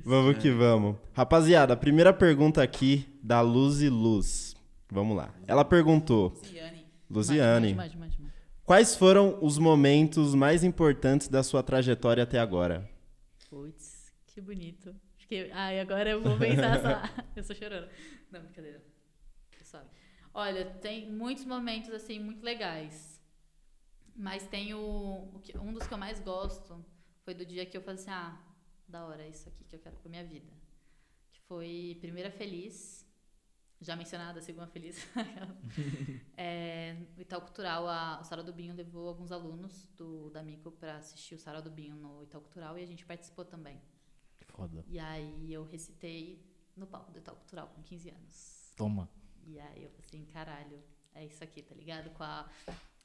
Vamos 0.05 0.39
que 0.39 0.51
vamos. 0.51 0.97
Rapaziada, 1.12 1.75
a 1.75 1.77
primeira 1.77 2.12
pergunta 2.12 2.62
aqui 2.62 3.07
da 3.23 3.41
Luz 3.41 3.81
e 3.83 3.89
Luz. 3.89 4.57
Vamos 4.91 5.17
lá. 5.17 5.33
Ela 5.47 5.65
perguntou, 5.65 6.31
Luciane. 6.41 6.86
Luziane, 7.09 7.75
mande. 7.75 7.99
quais 8.65 8.94
foram 8.97 9.39
os 9.43 9.59
momentos 9.59 10.35
mais 10.35 10.65
importantes 10.65 11.28
da 11.28 11.43
sua 11.43 11.62
trajetória 11.62 12.23
até 12.23 12.39
agora? 12.39 12.89
Putz, 13.49 14.12
que 14.27 14.41
bonito. 14.41 14.94
Fiquei... 15.17 15.51
Ai, 15.52 15.81
agora 15.81 16.10
eu 16.10 16.20
vou 16.23 16.36
pensar 16.36 16.77
essa... 16.77 17.10
Eu 17.36 17.44
sou 17.44 17.55
chorando. 17.55 17.86
Não, 18.33 18.41
brincadeira. 18.41 18.81
Olha, 20.33 20.65
tem 20.75 21.10
muitos 21.10 21.44
momentos, 21.44 21.91
assim, 21.91 22.18
muito 22.18 22.42
legais. 22.42 23.20
Mas 24.15 24.47
tem 24.47 24.75
o... 24.75 25.31
o 25.34 25.41
que- 25.41 25.57
Um 25.59 25.73
dos 25.73 25.86
que 25.86 25.94
eu 25.94 25.99
mais 25.99 26.20
gosto 26.20 26.84
foi 27.25 27.34
do 27.34 27.44
dia 27.44 27.67
que 27.67 27.76
eu 27.76 27.81
falei 27.83 28.00
assim, 28.00 28.10
ah, 28.10 28.41
da 28.86 29.05
hora, 29.07 29.23
é 29.25 29.28
isso 29.28 29.49
aqui 29.49 29.65
que 29.65 29.75
eu 29.76 29.81
quero 29.81 29.97
pra 29.97 30.09
minha 30.10 30.25
vida. 30.25 30.52
Que 31.33 31.41
foi 31.42 31.97
Primeira 32.00 32.31
Feliz, 32.31 33.07
já 33.81 33.97
mencionada, 33.97 34.41
Segunda 34.41 34.67
Feliz. 34.67 34.97
é, 36.36 36.94
no 37.17 37.23
Itaú 37.23 37.41
Cultural, 37.41 37.86
a, 37.89 38.20
o 38.20 38.25
Sarau 38.25 38.44
do 38.44 38.52
Binho 38.52 38.75
levou 38.75 39.09
alguns 39.09 39.33
alunos 39.33 39.86
do, 39.97 40.31
da 40.31 40.42
Mico 40.42 40.70
para 40.73 40.97
assistir 40.97 41.34
o 41.34 41.39
Sarau 41.39 41.62
do 41.62 41.70
Binho 41.70 41.97
no 41.97 42.23
Itaú 42.23 42.41
Cultural 42.42 42.78
e 42.78 42.83
a 42.83 42.86
gente 42.86 43.05
participou 43.05 43.44
também. 43.44 43.81
Foda. 44.49 44.84
E 44.89 44.99
aí 44.99 45.52
eu 45.52 45.65
recitei 45.65 46.44
no 46.76 46.86
palco 46.86 47.10
do 47.12 47.18
Itaú 47.18 47.36
Cultural 47.36 47.68
com 47.68 47.83
15 47.83 48.10
anos. 48.10 48.73
Toma. 48.76 49.09
E 49.50 49.58
aí 49.58 49.82
eu 49.84 49.90
assim, 49.98 50.24
caralho, 50.26 50.82
é 51.12 51.24
isso 51.24 51.42
aqui, 51.42 51.60
tá 51.62 51.74
ligado? 51.74 52.10
Com 52.10 52.22
a, 52.22 52.48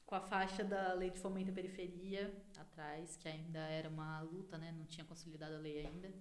com 0.04 0.14
a 0.14 0.20
faixa 0.20 0.62
da 0.62 0.92
Lei 0.94 1.10
de 1.10 1.18
Fomento 1.18 1.50
à 1.50 1.54
Periferia 1.54 2.32
atrás, 2.56 3.16
que 3.16 3.28
ainda 3.28 3.58
era 3.58 3.88
uma 3.88 4.20
luta, 4.20 4.56
né? 4.56 4.72
Não 4.72 4.86
tinha 4.86 5.04
consolidado 5.04 5.54
a 5.56 5.58
lei 5.58 5.84
ainda. 5.84 6.12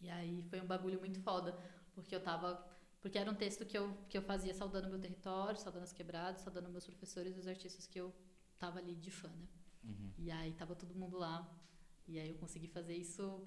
E 0.00 0.08
aí 0.08 0.42
foi 0.48 0.60
um 0.60 0.66
bagulho 0.66 0.98
muito 0.98 1.20
foda, 1.20 1.58
porque 1.94 2.14
eu 2.14 2.22
tava. 2.22 2.66
Porque 3.02 3.18
era 3.18 3.30
um 3.30 3.34
texto 3.34 3.64
que 3.66 3.76
eu, 3.76 3.94
que 4.08 4.16
eu 4.16 4.22
fazia 4.22 4.54
saudando 4.54 4.88
meu 4.88 4.98
território, 4.98 5.58
saudando 5.58 5.84
as 5.84 5.92
quebradas, 5.92 6.42
saudando 6.42 6.68
meus 6.70 6.86
professores 6.86 7.36
e 7.36 7.40
os 7.40 7.46
artistas 7.46 7.86
que 7.86 7.98
eu 7.98 8.14
tava 8.58 8.78
ali 8.78 8.94
de 8.94 9.10
fã, 9.10 9.28
né? 9.28 9.48
E 10.18 10.30
aí 10.30 10.52
tava 10.54 10.74
todo 10.74 10.94
mundo 10.94 11.18
lá. 11.18 11.50
E 12.06 12.18
aí 12.18 12.28
eu 12.30 12.36
consegui 12.36 12.68
fazer 12.68 12.96
isso 12.96 13.46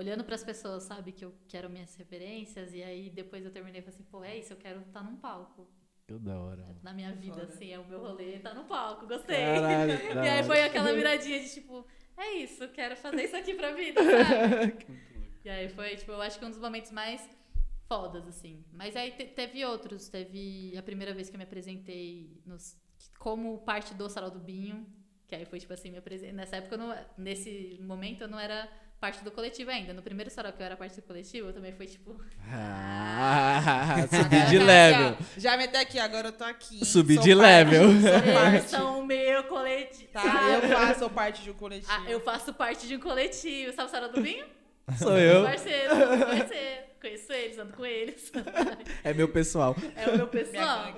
olhando 0.00 0.24
para 0.24 0.34
as 0.34 0.42
pessoas, 0.42 0.82
sabe? 0.84 1.12
Que 1.12 1.24
eu 1.24 1.32
quero 1.48 1.68
minhas 1.70 1.94
referências. 1.96 2.72
E 2.74 2.82
aí 2.82 3.10
depois 3.10 3.44
eu 3.44 3.50
terminei 3.50 3.80
e 3.80 3.84
falei 3.84 3.94
assim, 3.94 4.04
pô, 4.10 4.24
é 4.24 4.36
isso, 4.38 4.52
eu 4.52 4.56
quero 4.56 4.80
estar 4.80 5.02
num 5.02 5.16
palco. 5.16 5.68
Que 6.06 6.18
da 6.18 6.40
hora. 6.40 6.62
mano. 6.62 6.80
Na 6.82 6.92
minha 6.92 7.12
vida, 7.12 7.42
assim, 7.42 7.70
é 7.72 7.78
o 7.78 7.86
meu 7.86 8.00
rolê, 8.00 8.38
tá 8.40 8.52
no 8.54 8.64
palco, 8.64 9.06
gostei. 9.06 9.36
Caralho, 9.36 9.92
e 10.24 10.28
aí 10.28 10.42
foi 10.44 10.62
aquela 10.62 10.92
viradinha 10.92 11.38
de 11.38 11.48
tipo, 11.52 11.86
é 12.16 12.32
isso, 12.34 12.66
quero 12.68 12.96
fazer 12.96 13.24
isso 13.24 13.36
aqui 13.36 13.54
pra 13.54 13.72
vida, 13.72 14.00
sabe? 14.02 14.86
e 15.44 15.48
aí 15.48 15.68
foi, 15.68 15.96
tipo, 15.96 16.10
eu 16.12 16.20
acho 16.22 16.38
que 16.38 16.44
um 16.44 16.50
dos 16.50 16.58
momentos 16.58 16.90
mais 16.90 17.20
fodas, 17.86 18.26
assim. 18.26 18.64
Mas 18.72 18.96
aí 18.96 19.12
te- 19.12 19.26
teve 19.26 19.64
outros, 19.64 20.08
teve 20.08 20.74
a 20.76 20.82
primeira 20.82 21.12
vez 21.14 21.28
que 21.28 21.36
eu 21.36 21.38
me 21.38 21.44
apresentei 21.44 22.40
nos, 22.46 22.76
como 23.18 23.58
parte 23.58 23.94
do 23.94 24.08
Sarau 24.08 24.30
do 24.30 24.40
Binho, 24.40 24.86
que 25.28 25.34
aí 25.36 25.44
foi, 25.44 25.60
tipo 25.60 25.72
assim, 25.72 25.90
me 25.92 25.98
apresentei. 25.98 26.32
Nessa 26.32 26.56
época, 26.56 26.74
eu 26.74 26.78
não, 26.78 26.96
nesse 27.16 27.78
momento, 27.82 28.22
eu 28.22 28.28
não 28.28 28.38
era 28.38 28.68
parte 29.00 29.24
do 29.24 29.30
coletivo 29.30 29.70
ainda. 29.70 29.92
No 29.94 30.02
primeiro 30.02 30.30
Sarau 30.30 30.52
que 30.52 30.60
eu 30.60 30.66
era 30.66 30.76
parte 30.76 30.96
do 30.96 31.02
coletivo, 31.02 31.48
eu 31.48 31.52
também 31.54 31.72
foi, 31.72 31.86
tipo, 31.86 32.20
Ah, 32.52 34.06
subi 34.10 34.28
de 34.28 34.56
Aqui, 34.56 34.58
level. 34.58 35.16
ó, 35.18 35.24
já 35.40 35.56
meteu 35.56 35.80
aqui, 35.80 35.98
agora 35.98 36.28
eu 36.28 36.32
tô 36.32 36.44
aqui. 36.44 36.84
Subi 36.84 37.14
sou 37.14 37.22
de 37.24 37.34
parte- 37.36 37.46
level. 37.70 37.90
eles 38.54 38.64
são 38.70 39.00
o 39.00 39.06
meu 39.06 39.44
coletivo. 39.44 40.10
Tá, 40.12 40.22
eu 40.50 40.68
faço 40.68 41.10
parte 41.10 41.42
de 41.42 41.50
um 41.50 41.54
coletivo. 41.54 41.90
Ah, 41.92 42.10
eu 42.10 42.20
faço 42.20 42.52
parte 42.54 42.86
de 42.86 42.96
um 42.96 43.00
coletivo. 43.00 43.72
Sabe 43.72 43.88
o 43.88 43.90
Sarau 43.90 44.10
do 44.12 44.20
Binho? 44.20 44.46
Sou 44.98 45.16
eu. 45.18 45.44
Parceiro, 45.44 45.94
parceiro. 45.96 46.90
Conheço 47.00 47.32
eles, 47.32 47.58
ando 47.58 47.72
com 47.72 47.86
eles. 47.86 48.30
É 49.02 49.14
meu 49.14 49.28
pessoal. 49.28 49.74
É 49.96 50.08
o 50.10 50.16
meu 50.16 50.28
pessoal. 50.28 50.94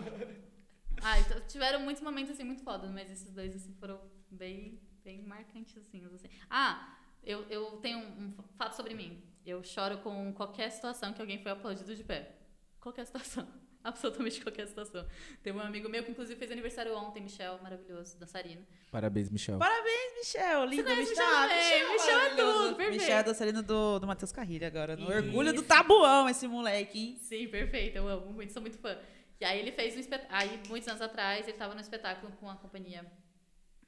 Ah, 1.02 1.18
então, 1.20 1.40
tiveram 1.46 1.80
muitos 1.80 2.02
momentos 2.02 2.32
assim 2.32 2.44
muito 2.44 2.62
fodas, 2.64 2.90
mas 2.90 3.10
esses 3.10 3.30
dois 3.32 3.54
assim 3.54 3.74
foram 3.78 4.00
bem, 4.30 4.80
bem 5.04 5.22
marcantes 5.26 5.76
assim. 5.76 6.02
Ah, 6.50 6.96
eu, 7.22 7.44
eu 7.48 7.78
tenho 7.78 7.98
um, 7.98 8.34
um 8.38 8.42
fato 8.56 8.74
sobre 8.74 8.94
mim. 8.94 9.22
Eu 9.44 9.62
choro 9.64 9.98
com 9.98 10.32
qualquer 10.32 10.70
situação 10.70 11.12
que 11.12 11.20
alguém 11.20 11.42
foi 11.42 11.50
aplaudido 11.52 11.94
de 11.94 12.04
pé. 12.04 12.36
Qualquer 12.80 13.04
situação. 13.06 13.46
Absolutamente 13.84 14.40
qualquer 14.40 14.66
situação. 14.68 15.04
Tem 15.42 15.52
um 15.52 15.58
amigo 15.58 15.88
meu 15.88 16.04
que 16.04 16.12
inclusive 16.12 16.38
fez 16.38 16.52
aniversário 16.52 16.96
ontem, 16.96 17.20
Michel, 17.20 17.58
maravilhoso, 17.60 18.16
dançarino. 18.16 18.64
Parabéns, 18.92 19.28
Michel. 19.28 19.58
Parabéns, 19.58 20.14
Michel. 20.18 20.64
Lindo, 20.66 20.88
Michel. 20.88 21.04
Michel 21.08 21.16
também. 21.16 21.92
Michel 21.92 22.10
é 22.10 22.14
maravilhoso. 22.14 22.58
tudo, 22.58 22.76
perfeito. 22.76 23.00
Michel 23.00 23.16
é 23.18 23.22
dançarino 23.24 23.62
do, 23.62 23.98
do 23.98 24.06
Matheus 24.06 24.30
Carrilho 24.30 24.66
agora. 24.66 24.94
No 24.94 25.02
Isso. 25.02 25.12
orgulho 25.12 25.52
do 25.52 25.62
tabuão, 25.64 26.28
esse 26.28 26.46
moleque, 26.46 26.98
hein? 26.98 27.18
Sim, 27.18 27.48
perfeito. 27.48 27.96
Eu 27.96 28.06
amo 28.06 28.32
muito, 28.32 28.52
sou 28.52 28.62
muito 28.62 28.78
fã. 28.78 28.96
E 29.40 29.44
aí 29.44 29.58
ele 29.58 29.72
fez 29.72 29.96
um 29.96 29.98
espetáculo. 29.98 30.38
Aí, 30.38 30.60
muitos 30.68 30.88
anos 30.88 31.02
atrás, 31.02 31.48
ele 31.48 31.56
tava 31.56 31.74
no 31.74 31.80
espetáculo 31.80 32.30
com 32.38 32.48
a 32.48 32.54
companhia 32.54 33.04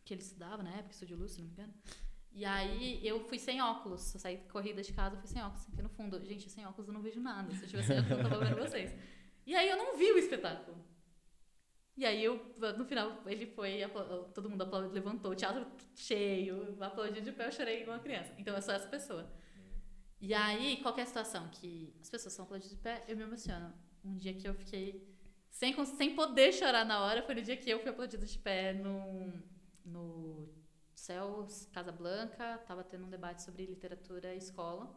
que 0.05 0.13
ele 0.13 0.21
estudava 0.21 0.63
na 0.63 0.71
época, 0.71 0.91
Estúdio 0.91 1.17
Luz, 1.17 1.33
se 1.33 1.39
não 1.39 1.47
me 1.47 1.53
engano. 1.53 1.73
E 2.35 2.45
aí 2.45 3.01
eu 3.07 3.21
fui 3.21 3.39
sem 3.39 3.63
óculos. 3.63 4.13
Eu 4.13 4.21
saí 4.21 4.39
corrida 4.53 4.83
de 4.83 4.93
casa, 4.93 5.17
fui 5.17 5.29
sem 5.29 5.41
óculos. 5.41 5.69
Aqui 5.73 5.81
no 5.81 5.89
fundo, 5.89 6.23
gente, 6.25 6.51
sem 6.51 6.67
óculos 6.67 6.89
eu 6.89 6.95
não 6.95 7.01
vejo 7.01 7.21
nada. 7.21 7.55
Se 7.55 7.65
eu 7.65 7.69
tivesse 7.69 7.93
óculos, 7.93 8.11
eu 8.11 8.29
tava 8.29 8.45
vendo 8.45 8.59
vocês. 8.59 8.95
E 9.47 9.55
aí 9.55 9.69
eu 9.69 9.77
não 9.77 9.97
vi 9.97 10.11
o 10.11 10.19
espetáculo. 10.19 10.77
E 11.97 12.05
aí 12.05 12.25
eu, 12.25 12.57
no 12.77 12.85
final, 12.85 13.23
ele 13.25 13.47
foi, 13.47 13.83
todo 14.35 14.51
mundo 14.51 14.63
aplaudiu, 14.63 14.91
levantou, 14.91 15.31
o 15.31 15.35
teatro 15.37 15.65
cheio, 15.95 16.77
aplaudiu 16.81 17.23
de 17.23 17.31
pé, 17.31 17.47
eu 17.47 17.53
chorei 17.53 17.83
igual 17.83 17.97
uma 17.97 18.03
criança. 18.03 18.35
Então 18.37 18.53
eu 18.53 18.61
sou 18.61 18.75
essa 18.75 18.89
pessoa. 18.89 19.31
E 20.21 20.35
aí, 20.35 20.79
qualquer 20.79 21.07
situação 21.07 21.49
que 21.51 21.95
as 22.01 22.11
pessoas 22.11 22.35
são 22.35 22.45
aplaudidas 22.47 22.77
de 22.77 22.83
pé, 22.83 23.05
eu 23.07 23.17
me 23.17 23.23
emociono. 23.23 23.73
Um 24.05 24.17
dia 24.17 24.35
que 24.35 24.49
eu 24.49 24.55
fiquei 24.55 25.07
sem, 25.51 25.73
sem 25.85 26.17
poder 26.17 26.53
chorar 26.53 26.85
na 26.85 27.01
hora 27.05 27.23
foi 27.23 27.37
no 27.37 27.43
dia 27.43 27.57
que 27.57 27.71
eu 27.71 27.79
fui 27.79 27.91
aplaudida 27.91 28.27
de 28.27 28.39
pé 28.41 28.73
no, 28.73 29.33
no 29.85 30.53
Céus 31.05 31.67
Casablanca. 31.67 32.59
Tava 32.67 32.83
tendo 32.83 33.05
um 33.05 33.11
debate 33.11 33.43
sobre 33.43 33.67
literatura 33.67 34.35
e 34.35 34.39
escola, 34.39 34.95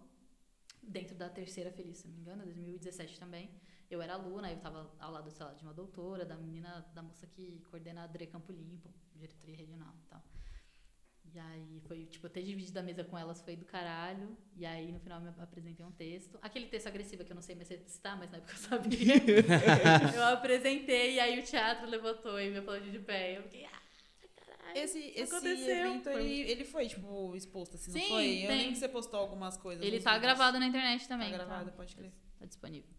dentro 0.82 1.16
da 1.16 1.30
terceira 1.30 1.70
Feliz, 1.72 1.98
se 1.98 2.08
não 2.08 2.16
me 2.16 2.22
engano, 2.22 2.44
2017 2.44 3.20
também. 3.20 3.52
Eu 3.90 4.02
era 4.02 4.14
aluna, 4.14 4.50
eu 4.50 4.58
tava 4.58 4.90
ao 5.00 5.12
lado, 5.12 5.30
sei 5.32 5.46
lá, 5.46 5.54
de 5.54 5.64
uma 5.64 5.74
doutora, 5.74 6.26
da 6.26 6.36
menina, 6.36 6.86
da 6.94 7.02
moça 7.02 7.28
que 7.28 7.62
coordena 7.70 8.04
a 8.04 8.08
Dre 8.08 8.28
Campo 8.28 8.52
Limpo, 8.54 8.90
diretoria 9.16 9.56
regional 9.56 9.94
e 9.98 10.10
tal. 10.10 10.24
E 11.34 11.40
aí 11.40 11.82
foi, 11.88 12.06
tipo, 12.06 12.30
ter 12.30 12.42
dividido 12.42 12.80
a 12.80 12.84
mesa 12.84 13.04
com 13.04 13.18
elas 13.18 13.42
foi 13.42 13.58
do 13.58 13.66
caralho. 13.66 14.38
E 14.56 14.66
aí 14.66 14.92
no 14.94 15.00
final 15.02 15.20
eu 15.20 15.32
me 15.32 15.44
apresentei 15.44 15.86
um 15.86 15.92
texto. 15.92 16.40
Aquele 16.42 16.68
texto 16.68 16.88
agressivo 16.88 17.26
que 17.26 17.32
eu 17.34 17.36
não 17.36 17.42
sei 17.42 17.56
mais 17.56 17.68
citar, 17.68 18.18
mas 18.18 18.32
na 18.32 18.38
época 18.38 18.54
eu 18.54 18.58
sabia. 18.58 19.16
eu 20.16 20.24
apresentei 20.24 21.16
e 21.16 21.20
aí 21.20 21.38
o 21.38 21.44
teatro 21.44 21.86
levantou 21.86 22.40
e 22.40 22.50
me 22.50 22.60
aplaudiu 22.60 22.92
de 22.92 23.00
pé. 23.00 23.38
Eu 23.38 23.44
fiquei, 23.44 23.66
ah. 23.66 23.87
Esse, 24.84 25.00
esse 25.16 25.22
aconteceu. 25.36 25.70
evento, 25.88 26.10
ele, 26.10 26.42
ele 26.52 26.64
foi, 26.66 26.88
tipo, 26.88 27.36
exposto, 27.36 27.76
assim, 27.76 27.92
Sim, 27.92 28.00
não 28.00 28.08
foi? 28.08 28.26
Eu 28.44 28.48
tem. 28.48 28.58
lembro 28.58 28.74
que 28.74 28.78
você 28.80 28.88
postou 28.88 29.20
algumas 29.20 29.58
coisas. 29.58 29.86
Ele 29.86 30.00
tá 30.00 30.12
vídeos. 30.12 30.22
gravado 30.24 30.60
na 30.60 30.68
internet 30.68 31.08
também. 31.08 31.30
Tá 31.32 31.38
gravado, 31.38 31.66
tá? 31.66 31.72
pode 31.72 31.96
crer. 31.96 32.12
Tá 32.40 32.46
disponível. 32.46 32.90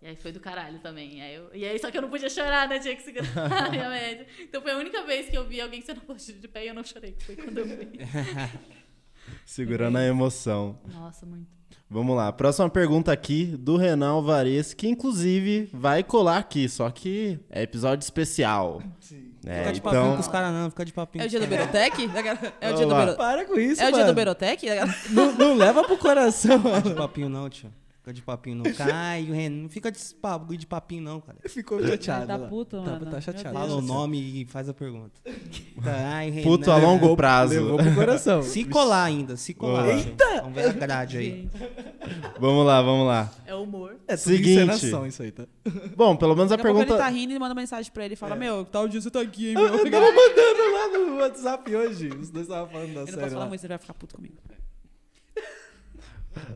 E 0.00 0.06
aí 0.08 0.16
foi 0.16 0.32
do 0.32 0.40
caralho 0.40 0.80
também. 0.80 1.22
Aí 1.22 1.34
eu- 1.36 1.50
e 1.54 1.64
aí, 1.64 1.78
só 1.78 1.88
que 1.90 1.96
eu 1.96 2.02
não 2.02 2.10
podia 2.10 2.28
chorar, 2.28 2.68
né? 2.68 2.78
Tinha 2.80 2.96
que 2.96 3.02
segurar 3.02 3.22
a 3.66 3.70
minha 3.70 3.88
média. 3.88 4.26
Então 4.40 4.60
foi 4.60 4.72
a 4.72 4.76
única 4.76 5.02
vez 5.04 5.28
que 5.28 5.36
eu 5.38 5.46
vi 5.46 5.60
alguém 5.60 5.80
sendo 5.80 5.98
aplaudido 5.98 6.40
de 6.40 6.48
pé 6.48 6.64
e 6.64 6.68
eu 6.68 6.74
não 6.74 6.82
chorei, 6.82 7.12
que 7.12 7.24
foi 7.24 7.36
quando 7.36 7.58
eu 7.58 7.66
vi. 7.66 7.98
Segurando 9.46 9.98
a 9.98 10.04
emoção. 10.04 10.78
Nossa, 10.92 11.24
muito. 11.24 11.46
Vamos 11.88 12.16
lá. 12.16 12.32
Próxima 12.32 12.68
pergunta 12.70 13.12
aqui 13.12 13.44
do 13.44 13.76
Renan 13.76 14.12
Alvarez, 14.12 14.72
que 14.74 14.88
inclusive 14.88 15.68
vai 15.72 16.02
colar 16.02 16.38
aqui, 16.38 16.68
só 16.68 16.90
que 16.90 17.38
é 17.50 17.62
episódio 17.62 18.02
especial. 18.02 18.82
É, 19.44 19.58
Fica 19.58 19.72
de 19.72 19.80
papinho 19.80 20.02
então, 20.02 20.14
com 20.14 20.20
os 20.20 20.28
caras 20.28 20.52
não, 20.52 20.70
fica 20.70 20.84
de 20.84 20.92
papinho 20.92 21.22
É 21.22 21.26
o 21.26 21.28
dia 21.28 21.40
do. 21.40 21.46
Berotec? 21.48 22.10
É 22.60 22.70
o 22.70 22.74
dia 22.74 22.86
do. 22.86 22.94
Berotec? 22.94 23.16
Para 23.16 23.44
com 23.44 23.58
isso, 23.58 23.82
É 23.82 23.88
o 23.88 23.92
dia 23.92 24.04
do. 24.04 24.14
Berotec? 24.14 24.66
Não, 25.10 25.32
não 25.32 25.54
leva 25.54 25.82
pro 25.82 25.98
coração, 25.98 26.58
Fica 26.58 26.68
mano. 26.68 26.82
de 26.82 26.94
papinho 26.94 27.28
não, 27.28 27.50
tio. 27.50 27.72
Fica 28.02 28.12
de 28.14 28.20
papinho 28.22 28.56
não. 28.56 28.72
Caio, 28.72 29.32
Renan, 29.32 29.62
não 29.62 29.68
fica 29.68 29.88
de 29.92 29.98
bagulho 30.20 30.58
de 30.58 30.66
papinho 30.66 31.02
não, 31.04 31.20
cara. 31.20 31.38
Ficou 31.48 31.80
chateado. 31.86 32.26
Tá 32.26 32.36
lá. 32.36 32.48
puto, 32.48 32.82
Tá- 32.82 32.90
mano. 32.90 33.06
Tá, 33.06 33.20
chateado. 33.20 33.56
Meu 33.56 33.68
Fala 33.68 33.78
o 33.78 33.80
nome 33.80 34.42
e 34.42 34.44
faz 34.44 34.68
a 34.68 34.74
pergunta. 34.74 35.20
Caio, 35.80 36.32
Renan. 36.32 36.42
puto 36.42 36.68
a 36.72 36.76
longo 36.78 37.14
prazo. 37.14 37.54
Levou 37.54 37.76
pro 37.78 37.94
coração. 37.94 38.42
Se 38.42 38.64
colar 38.64 39.04
ainda, 39.04 39.36
se 39.36 39.54
colar. 39.54 39.84
Boa. 39.84 40.40
Vamos 40.42 40.52
ver 40.54 40.68
a 40.68 40.72
grade 40.72 41.16
aí. 41.16 41.48
Vamos 42.40 42.66
lá, 42.66 42.82
vamos 42.82 43.06
lá. 43.06 43.30
É 43.46 43.54
humor. 43.54 43.96
É 44.08 44.16
tudo 44.16 44.32
Seguinte. 44.32 44.50
encenação 44.50 45.06
isso 45.06 45.22
aí, 45.22 45.30
tá? 45.30 45.46
Bom, 45.96 46.16
pelo 46.16 46.34
menos 46.34 46.50
a 46.50 46.56
Daqui 46.56 46.68
a 46.68 46.72
pergunta. 46.72 46.92
ele 46.94 46.98
tá 47.02 47.08
rindo 47.08 47.32
e 47.32 47.38
manda 47.38 47.54
mensagem 47.54 47.92
pra 47.92 48.04
ele 48.04 48.14
e 48.14 48.16
fala, 48.16 48.34
meu, 48.34 48.64
tal 48.64 48.88
dia 48.88 49.00
você 49.00 49.12
tá 49.12 49.20
aqui, 49.20 49.50
hein, 49.50 49.54
Eu, 49.54 49.60
meu. 49.62 49.86
eu 49.86 49.90
tava 49.92 50.06
mandando 50.06 50.72
lá 50.72 50.98
no 50.98 51.16
WhatsApp 51.20 51.72
hoje. 51.76 52.08
Os 52.08 52.30
dois 52.30 52.46
estavam 52.48 52.68
falando 52.68 52.94
da 52.94 52.94
Eu 52.94 52.98
não 53.02 53.06
série 53.06 53.16
posso 53.20 53.30
falar 53.32 53.44
lá. 53.44 53.48
muito, 53.48 53.60
você 53.60 53.68
vai 53.68 53.78
ficar 53.78 53.94
puto 53.94 54.16
comigo. 54.16 54.34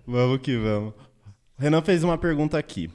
Vamos 0.06 0.40
que 0.40 0.56
vamos. 0.56 0.94
O 1.58 1.62
Renan 1.62 1.82
fez 1.82 2.04
uma 2.04 2.18
pergunta 2.18 2.58
aqui. 2.58 2.90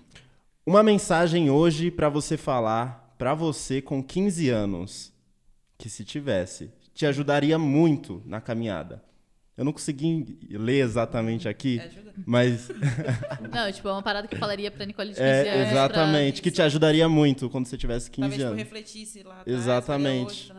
Uma 0.66 0.84
mensagem 0.84 1.50
hoje 1.50 1.90
pra 1.90 2.10
você 2.10 2.38
falar 2.38 3.16
pra 3.18 3.34
você 3.34 3.82
com 3.82 4.02
15 4.04 4.50
anos, 4.50 5.12
que 5.78 5.90
se 5.90 6.04
tivesse, 6.04 6.72
te 6.94 7.06
ajudaria 7.06 7.58
muito 7.58 8.22
na 8.26 8.40
caminhada. 8.42 9.04
Eu 9.58 9.66
não 9.66 9.74
consegui 9.74 10.40
ler 10.50 10.80
exatamente 10.84 11.48
aqui, 11.48 11.80
É, 11.80 11.84
ajuda. 11.86 12.14
mas 12.26 12.70
Não, 13.52 13.72
tipo, 13.72 13.88
é 13.88 13.92
uma 13.92 14.02
parada 14.02 14.28
que 14.28 14.34
eu 14.36 14.40
falaria 14.40 14.72
pra 14.72 14.86
Nicole 14.86 15.10
de 15.10 15.16
15 15.16 15.28
é 15.28 15.54
anos. 15.54 15.72
exatamente, 15.72 16.42
que 16.42 16.50
te 16.50 16.62
ajudaria 16.62 17.08
muito 17.10 17.50
quando 17.50 17.68
você 17.68 17.78
tivesse 17.78 18.10
15 18.10 18.22
Talvez, 18.22 18.40
tipo, 18.42 18.48
anos. 18.54 18.64
refletisse 18.64 19.24
lá 19.24 19.42
atrás, 19.42 19.60
Exatamente. 19.60 20.52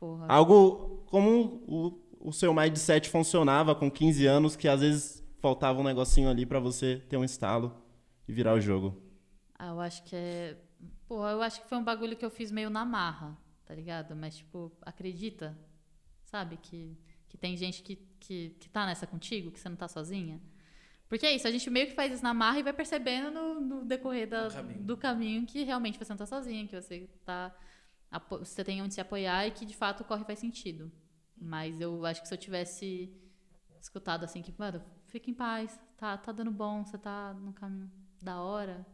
hoje. 0.00 0.20
Algo 0.28 1.02
como 1.06 1.62
o, 1.66 2.28
o 2.28 2.32
seu 2.32 2.54
mindset 2.54 3.08
funcionava 3.08 3.74
com 3.74 3.90
15 3.90 4.26
anos, 4.26 4.54
que 4.54 4.68
às 4.68 4.80
vezes 4.80 5.19
faltava 5.40 5.80
um 5.80 5.84
negocinho 5.84 6.28
ali 6.30 6.44
pra 6.46 6.60
você 6.60 6.98
ter 7.08 7.16
um 7.16 7.24
estalo 7.24 7.76
e 8.28 8.32
virar 8.32 8.54
o 8.54 8.60
jogo. 8.60 9.02
Ah, 9.58 9.68
eu 9.68 9.80
acho 9.80 10.02
que 10.04 10.14
é. 10.16 10.56
Porra, 11.06 11.30
eu 11.32 11.42
acho 11.42 11.60
que 11.62 11.68
foi 11.68 11.76
um 11.78 11.84
bagulho 11.84 12.16
que 12.16 12.24
eu 12.24 12.30
fiz 12.30 12.50
meio 12.50 12.70
na 12.70 12.84
marra, 12.84 13.36
tá 13.66 13.74
ligado? 13.74 14.14
Mas, 14.16 14.36
tipo, 14.38 14.72
acredita, 14.82 15.58
sabe? 16.24 16.56
Que, 16.56 16.96
que 17.28 17.36
tem 17.36 17.56
gente 17.56 17.82
que, 17.82 17.96
que, 18.18 18.50
que 18.60 18.68
tá 18.68 18.86
nessa 18.86 19.06
contigo, 19.06 19.50
que 19.50 19.58
você 19.60 19.68
não 19.68 19.76
tá 19.76 19.88
sozinha. 19.88 20.40
Porque 21.08 21.26
é 21.26 21.34
isso, 21.34 21.46
a 21.48 21.50
gente 21.50 21.68
meio 21.68 21.88
que 21.88 21.94
faz 21.94 22.12
isso 22.12 22.22
na 22.22 22.32
marra 22.32 22.60
e 22.60 22.62
vai 22.62 22.72
percebendo 22.72 23.30
no, 23.32 23.60
no 23.60 23.84
decorrer 23.84 24.28
da- 24.28 24.46
do 24.78 24.96
caminho 24.96 25.44
que 25.44 25.64
realmente 25.64 25.98
você 25.98 26.12
não 26.12 26.16
tá 26.18 26.26
sozinha, 26.26 26.66
que 26.68 26.80
você 26.80 27.08
tá. 27.24 27.52
Você 28.38 28.62
tem 28.64 28.80
onde 28.80 28.94
se 28.94 29.00
apoiar 29.00 29.46
e 29.46 29.50
que 29.50 29.66
de 29.66 29.74
fato 29.76 30.00
o 30.02 30.04
corre 30.04 30.24
faz 30.24 30.38
sentido. 30.38 30.90
Mas 31.36 31.80
eu 31.80 32.04
acho 32.06 32.22
que 32.22 32.28
se 32.28 32.34
eu 32.34 32.38
tivesse 32.38 33.12
escutado 33.80 34.24
assim, 34.24 34.40
que, 34.42 34.54
mano, 34.58 34.82
fica 35.10 35.30
em 35.30 35.34
paz, 35.34 35.78
tá, 35.96 36.16
tá 36.16 36.32
dando 36.32 36.50
bom, 36.50 36.84
você 36.84 36.96
tá 36.96 37.34
no 37.34 37.52
caminho 37.52 37.90
da 38.22 38.40
hora, 38.40 38.86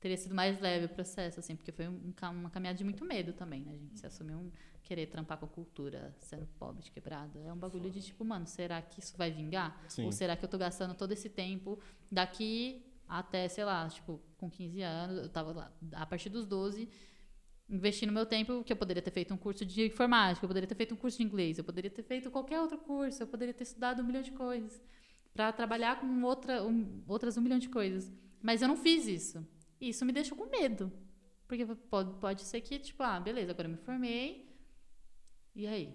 teria 0.00 0.16
sido 0.16 0.34
mais 0.34 0.60
leve 0.60 0.86
o 0.86 0.88
processo, 0.88 1.40
assim, 1.40 1.56
porque 1.56 1.72
foi 1.72 1.88
um 1.88 2.12
uma 2.32 2.50
caminhada 2.50 2.78
de 2.78 2.84
muito 2.84 3.04
medo 3.04 3.32
também, 3.32 3.62
né? 3.62 3.72
A 3.72 3.78
gente 3.78 3.98
se 3.98 4.06
assumir 4.06 4.34
um 4.34 4.50
querer 4.82 5.06
trampar 5.06 5.36
com 5.36 5.44
a 5.44 5.48
cultura, 5.48 6.14
sendo 6.18 6.46
pobre 6.58 6.82
de 6.82 6.90
quebrada. 6.90 7.38
É 7.40 7.52
um 7.52 7.58
bagulho 7.58 7.90
de 7.90 8.00
tipo, 8.00 8.24
mano, 8.24 8.46
será 8.46 8.80
que 8.80 9.00
isso 9.00 9.16
vai 9.18 9.30
vingar? 9.30 9.78
Sim. 9.88 10.06
Ou 10.06 10.12
será 10.12 10.34
que 10.34 10.44
eu 10.44 10.48
tô 10.48 10.56
gastando 10.56 10.94
todo 10.94 11.12
esse 11.12 11.28
tempo 11.28 11.78
daqui 12.10 12.82
até, 13.06 13.48
sei 13.48 13.64
lá, 13.64 13.86
tipo, 13.88 14.20
com 14.38 14.50
15 14.50 14.80
anos, 14.82 15.18
eu 15.18 15.28
tava 15.28 15.52
lá, 15.52 15.72
a 15.92 16.06
partir 16.06 16.30
dos 16.30 16.46
12, 16.46 16.88
investindo 17.68 18.12
meu 18.12 18.24
tempo, 18.24 18.62
que 18.64 18.72
eu 18.72 18.76
poderia 18.76 19.02
ter 19.02 19.10
feito 19.10 19.32
um 19.32 19.36
curso 19.36 19.64
de 19.64 19.86
informática, 19.86 20.44
eu 20.44 20.48
poderia 20.48 20.66
ter 20.66 20.74
feito 20.74 20.94
um 20.94 20.96
curso 20.96 21.18
de 21.18 21.24
inglês, 21.24 21.58
eu 21.58 21.64
poderia 21.64 21.90
ter 21.90 22.02
feito 22.02 22.30
qualquer 22.30 22.60
outro 22.60 22.78
curso, 22.78 23.22
eu 23.22 23.26
poderia 23.26 23.52
ter 23.52 23.64
estudado 23.64 24.00
um 24.00 24.04
milhão 24.04 24.22
de 24.22 24.32
coisas 24.32 24.80
para 25.38 25.52
trabalhar 25.52 26.00
com 26.00 26.20
outra, 26.24 26.64
um- 26.64 27.00
outras 27.06 27.36
um 27.36 27.40
milhão 27.40 27.60
de 27.60 27.68
coisas. 27.68 28.12
Mas 28.42 28.60
eu 28.60 28.66
não 28.66 28.76
fiz 28.76 29.06
isso. 29.06 29.46
E 29.80 29.90
isso 29.90 30.04
me 30.04 30.10
deixou 30.12 30.36
com 30.36 30.46
medo. 30.46 30.92
Porque 31.46 31.64
pode, 31.64 32.12
pode 32.18 32.42
ser 32.42 32.60
que, 32.60 32.76
tipo, 32.76 33.04
ah, 33.04 33.20
beleza, 33.20 33.52
agora 33.52 33.68
eu 33.68 33.70
me 33.72 33.76
formei. 33.78 34.52
E 35.54 35.64
aí? 35.64 35.94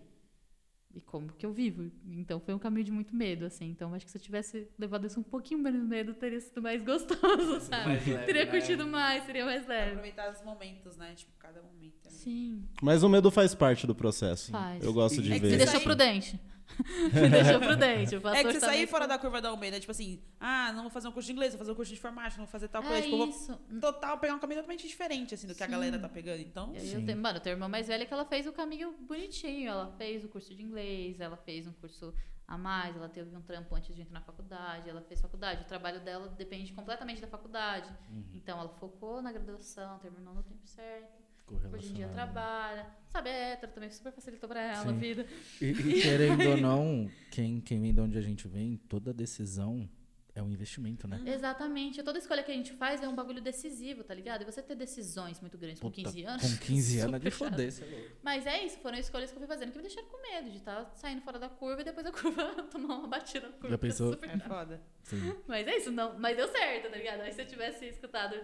E 0.96 1.02
como 1.02 1.28
que 1.34 1.46
eu 1.46 1.52
vivo? 1.52 1.92
Então 2.06 2.40
foi 2.40 2.54
um 2.54 2.60
caminho 2.60 2.86
de 2.86 2.92
muito 2.92 3.14
medo, 3.14 3.44
assim. 3.46 3.66
Então 3.70 3.94
acho 3.94 4.06
que 4.06 4.12
se 4.12 4.18
eu 4.18 4.22
tivesse 4.22 4.70
levado 4.80 5.06
isso 5.08 5.20
um 5.20 5.24
pouquinho 5.24 5.60
menos 5.60 5.84
medo, 5.86 6.14
teria 6.14 6.40
sido 6.40 6.62
mais 6.62 6.82
gostoso, 6.86 7.60
sabe? 7.60 7.86
Mais 7.88 8.08
leve, 8.08 8.26
teria 8.26 8.46
né? 8.46 8.52
curtido 8.52 8.88
mais, 8.88 9.26
seria 9.26 9.44
mais 9.44 9.68
leve. 9.68 9.90
Aproveitar 9.92 10.32
os 10.32 10.42
momentos, 10.44 10.96
né? 10.96 11.16
Tipo, 11.16 11.34
cada 11.38 11.62
momento. 11.62 12.08
ali. 12.08 12.16
Sim, 12.16 12.66
Mas 12.82 13.04
o 13.04 13.10
medo 13.10 13.30
faz 13.30 13.54
parte 13.54 13.86
do 13.86 13.94
processo. 13.94 14.52
Faz. 14.52 14.82
Eu 14.82 14.94
gosto 14.94 15.22
de 15.22 15.34
É 15.34 15.36
que 15.36 15.42
me 15.42 15.50
você 15.50 15.58
ver. 15.58 15.66
deixou 15.66 15.82
prudente. 15.82 16.40
me 17.14 17.30
deixou 17.30 17.60
prudente. 17.60 18.16
O 18.16 18.28
É 18.30 18.44
que 18.44 18.52
você 18.54 18.60
também 18.60 18.60
sair 18.60 18.88
fora 18.88 19.08
da 19.08 19.18
curva 19.18 19.42
da 19.42 19.50
Almeida, 19.50 19.80
tipo 19.80 19.92
assim, 19.92 20.22
ah, 20.40 20.72
não 20.74 20.84
vou 20.84 20.92
fazer 20.92 21.08
um 21.08 21.12
curso 21.12 21.28
de 21.28 21.34
inglês, 21.34 21.54
vou 21.54 21.60
fazer 21.60 21.72
um 21.72 21.76
curso 21.76 21.92
de 21.92 21.98
informática, 21.98 22.38
não 22.40 22.46
vou 22.46 22.52
fazer 22.52 22.68
tal 22.68 22.84
É 22.84 22.88
coisa. 22.88 23.02
Tipo, 23.04 23.14
eu 23.16 23.18
vou 23.20 23.30
isso. 23.30 23.60
total 23.80 24.18
pegar 24.18 24.36
um 24.36 24.40
caminho 24.40 24.62
totalmente 24.62 24.88
diferente, 24.88 25.34
assim, 25.34 25.48
do 25.48 25.56
que 25.56 25.64
a 25.64 25.68
galera 25.68 26.00
tá 26.00 26.10
pegando. 26.10 26.42
Então, 26.42 26.74
Eu, 26.76 27.06
tenho, 27.06 27.18
mano, 27.18 27.38
eu 27.38 27.42
tenho 27.42 27.56
uma 27.56 27.66
irmã 27.66 27.68
mais 27.70 27.88
velha 27.88 28.06
que 28.06 28.14
ela 28.14 28.26
fez 28.26 28.46
o 28.48 28.54
caminho 28.54 28.94
bonitinho. 29.02 29.70
Ela 29.70 29.94
fez 29.98 30.24
o 30.24 30.28
curso 30.30 30.54
de 30.54 30.62
inglês, 30.64 31.20
ela 31.20 31.38
fez 31.38 31.68
um 31.68 31.74
curso 31.74 32.14
a 32.46 32.58
mais, 32.58 32.96
ela 32.96 33.08
teve 33.08 33.34
um 33.36 33.42
trampo 33.42 33.74
antes 33.74 33.96
de 33.96 34.02
entrar 34.02 34.20
na 34.20 34.26
faculdade, 34.26 34.90
ela 34.90 35.02
fez 35.02 35.22
faculdade. 35.22 35.62
O 35.62 35.66
trabalho 35.66 36.02
dela 36.02 36.28
depende 36.28 36.74
completamente 36.74 37.22
da 37.22 37.28
faculdade. 37.28 37.90
Então 38.34 38.60
ela 38.60 38.70
focou 38.70 39.22
na 39.22 39.32
graduação, 39.32 39.98
terminou 40.00 40.34
no 40.34 40.44
tempo 40.44 40.66
certo. 40.68 41.23
Hoje 41.72 41.92
em 41.92 41.94
dia 41.94 42.08
trabalha. 42.10 42.86
Sabe, 43.10 43.30
é 43.30 43.54
hétero 43.54 43.72
também, 43.72 43.90
super 43.92 44.12
facilitou 44.12 44.50
pra 44.50 44.62
ela 44.62 44.82
a 44.82 44.94
Sim. 44.94 44.98
vida. 44.98 45.26
E, 45.62 45.66
e 45.66 46.02
querendo 46.02 46.50
ou 46.50 46.58
não, 46.58 47.10
quem, 47.30 47.62
quem 47.62 47.80
vem 47.80 47.94
de 47.94 48.02
onde 48.02 48.18
a 48.18 48.22
gente 48.22 48.48
vem, 48.48 48.78
toda 48.90 49.14
decisão 49.14 49.88
é 50.36 50.42
um 50.42 50.50
investimento, 50.50 51.08
né? 51.08 51.22
Exatamente. 51.26 52.02
Toda 52.02 52.18
escolha 52.18 52.42
que 52.42 52.52
a 52.52 52.56
gente 52.56 52.74
faz 52.74 53.04
é 53.04 53.08
um 53.08 53.16
bagulho 53.16 53.40
decisivo, 53.40 54.04
tá 54.04 54.16
ligado? 54.16 54.42
E 54.42 54.46
você 54.46 54.64
ter 54.64 54.76
decisões 54.76 55.40
muito 55.40 55.58
grandes 55.58 55.80
com 55.80 55.92
Puta, 55.92 56.10
15 56.10 56.24
anos. 56.24 56.42
Com 56.42 56.66
15 56.66 57.00
anos 57.02 57.16
é 57.16 57.20
de 57.20 57.30
foder, 57.32 57.74
é 57.82 57.86
louco. 57.86 58.18
Mas 58.24 58.48
é 58.48 58.66
isso, 58.66 58.80
foram 58.80 58.98
escolhas 58.98 59.30
que 59.30 59.36
eu 59.36 59.40
fui 59.40 59.48
fazendo 59.48 59.72
que 59.72 59.78
me 59.78 59.84
deixaram 59.84 60.08
com 60.08 60.22
medo 60.22 60.50
de 60.50 60.58
estar 60.58 60.92
saindo 60.96 61.22
fora 61.22 61.38
da 61.38 61.50
curva 61.50 61.82
e 61.82 61.86
depois 61.86 62.06
a 62.08 62.12
curva 62.12 62.64
tomar 62.64 62.98
uma 62.98 63.08
batida 63.08 63.48
na 63.48 63.54
curva. 63.54 63.70
Já 63.70 63.78
pensou? 63.78 64.14
Super 64.14 64.30
é 64.30 64.40
foda. 64.40 64.82
Sim. 65.04 65.36
Mas 65.48 65.68
é 65.68 65.78
isso, 65.78 65.92
não, 65.92 66.18
mas 66.18 66.36
deu 66.36 66.48
certo, 66.48 66.90
tá 66.90 66.98
ligado? 66.98 67.22
Aí 67.22 67.32
se 67.32 67.42
eu 67.42 67.46
tivesse 67.46 67.86
escutado, 67.86 68.36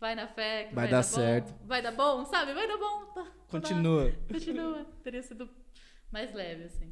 vai 0.00 0.14
na 0.14 0.26
fé, 0.26 0.64
que 0.64 0.74
Vai 0.74 0.84
vai, 0.84 0.90
dar 0.90 0.96
dar, 0.98 1.02
certo. 1.02 1.52
bom, 1.52 1.66
vai 1.66 1.82
dar 1.82 1.92
bom, 1.92 2.24
sabe? 2.24 2.54
Vai 2.54 2.66
dar 2.66 2.78
bom, 2.78 3.04
tá, 3.14 3.26
Continua. 3.48 4.10
tá, 4.10 4.32
continua. 4.32 4.86
Teria 5.04 5.22
sido 5.22 5.48
mais 6.10 6.32
leve, 6.32 6.64
assim. 6.64 6.90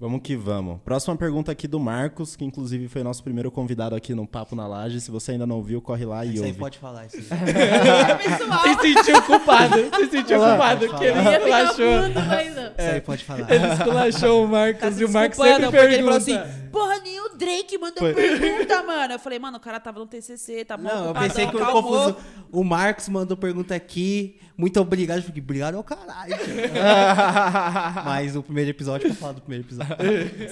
Vamos 0.00 0.22
que 0.22 0.34
vamos. 0.34 0.80
Próxima 0.82 1.14
pergunta 1.14 1.52
aqui 1.52 1.68
do 1.68 1.78
Marcos, 1.78 2.34
que 2.34 2.42
inclusive 2.42 2.88
foi 2.88 3.02
nosso 3.02 3.22
primeiro 3.22 3.50
convidado 3.50 3.94
aqui 3.94 4.14
no 4.14 4.26
Papo 4.26 4.56
na 4.56 4.66
Laje. 4.66 4.98
Se 4.98 5.10
você 5.10 5.32
ainda 5.32 5.46
não 5.46 5.56
ouviu, 5.56 5.78
corre 5.82 6.06
lá 6.06 6.24
e 6.24 6.36
Isso 6.36 6.42
ouve. 6.42 6.58
pode 6.58 6.78
falar. 6.78 7.04
Isso 7.04 7.18
aí. 7.18 7.28
pessoal, 8.16 8.62
Se 8.62 8.94
sentiu 8.94 9.22
culpado, 9.24 9.74
se 9.96 10.06
sentiu 10.10 10.38
culpado, 10.38 10.88
pode 10.88 10.98
que 10.98 11.04
ele 11.04 11.20
esculachou. 11.20 12.02
puto, 12.08 12.20
mas 12.26 12.56
não. 12.56 12.72
Aí 12.78 13.00
pode 13.02 13.24
falar. 13.24 13.52
Ele 13.52 13.66
esculachou 13.74 14.44
o 14.44 14.48
Marcos 14.48 14.80
tá 14.80 14.90
se 14.90 15.02
e 15.02 15.04
o 15.04 15.12
Marcos 15.12 15.36
sempre 15.36 15.64
porque 15.64 15.76
ele 15.76 16.02
falou 16.02 16.20
pergunta. 16.20 16.44
assim, 16.44 16.68
porra, 16.72 16.98
nem 17.00 17.20
o 17.20 17.28
Drake 17.36 17.76
mandou 17.76 17.98
Foi. 17.98 18.14
pergunta, 18.14 18.82
mano. 18.82 19.12
Eu 19.12 19.18
falei, 19.18 19.38
mano, 19.38 19.58
o 19.58 19.60
cara 19.60 19.78
tava 19.80 19.98
no 20.00 20.06
TCC, 20.06 20.64
tá 20.64 20.78
mó 20.78 20.88
Não, 20.88 21.06
eu 21.08 21.14
pensei 21.14 21.46
que 21.46 21.54
eu 21.56 21.66
confuso. 21.66 22.16
O 22.50 22.64
Marcos 22.64 23.06
mandou 23.10 23.36
pergunta 23.36 23.74
aqui. 23.74 24.40
Muito 24.60 24.80
obrigado. 24.80 25.18
Eu 25.18 25.22
fiquei, 25.24 25.42
obrigado 25.42 25.74
ao 25.76 25.82
caralho. 25.84 26.34
Mas 28.04 28.36
o 28.36 28.42
primeiro 28.42 28.70
episódio, 28.70 29.08
pra 29.08 29.16
falar 29.16 29.32
do 29.32 29.40
primeiro 29.40 29.64
episódio. 29.66 29.96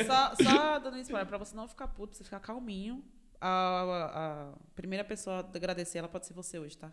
Só, 0.07 0.33
só 0.43 0.79
dando 0.79 0.97
spoiler, 0.99 1.27
pra 1.27 1.39
você 1.39 1.55
não 1.55 1.69
ficar 1.69 1.89
puto, 1.89 2.09
pra 2.09 2.19
você 2.19 2.25
ficar 2.25 2.41
calminho. 2.41 3.03
A, 3.41 3.49
a- 3.49 4.11
a 4.17 4.47
primeira 4.75 5.05
pessoa 5.05 5.37
a 5.37 5.57
agradecer, 5.57 5.99
ela 5.99 6.09
pode 6.09 6.27
ser 6.27 6.33
você 6.35 6.59
hoje, 6.59 6.77
tá? 6.77 6.91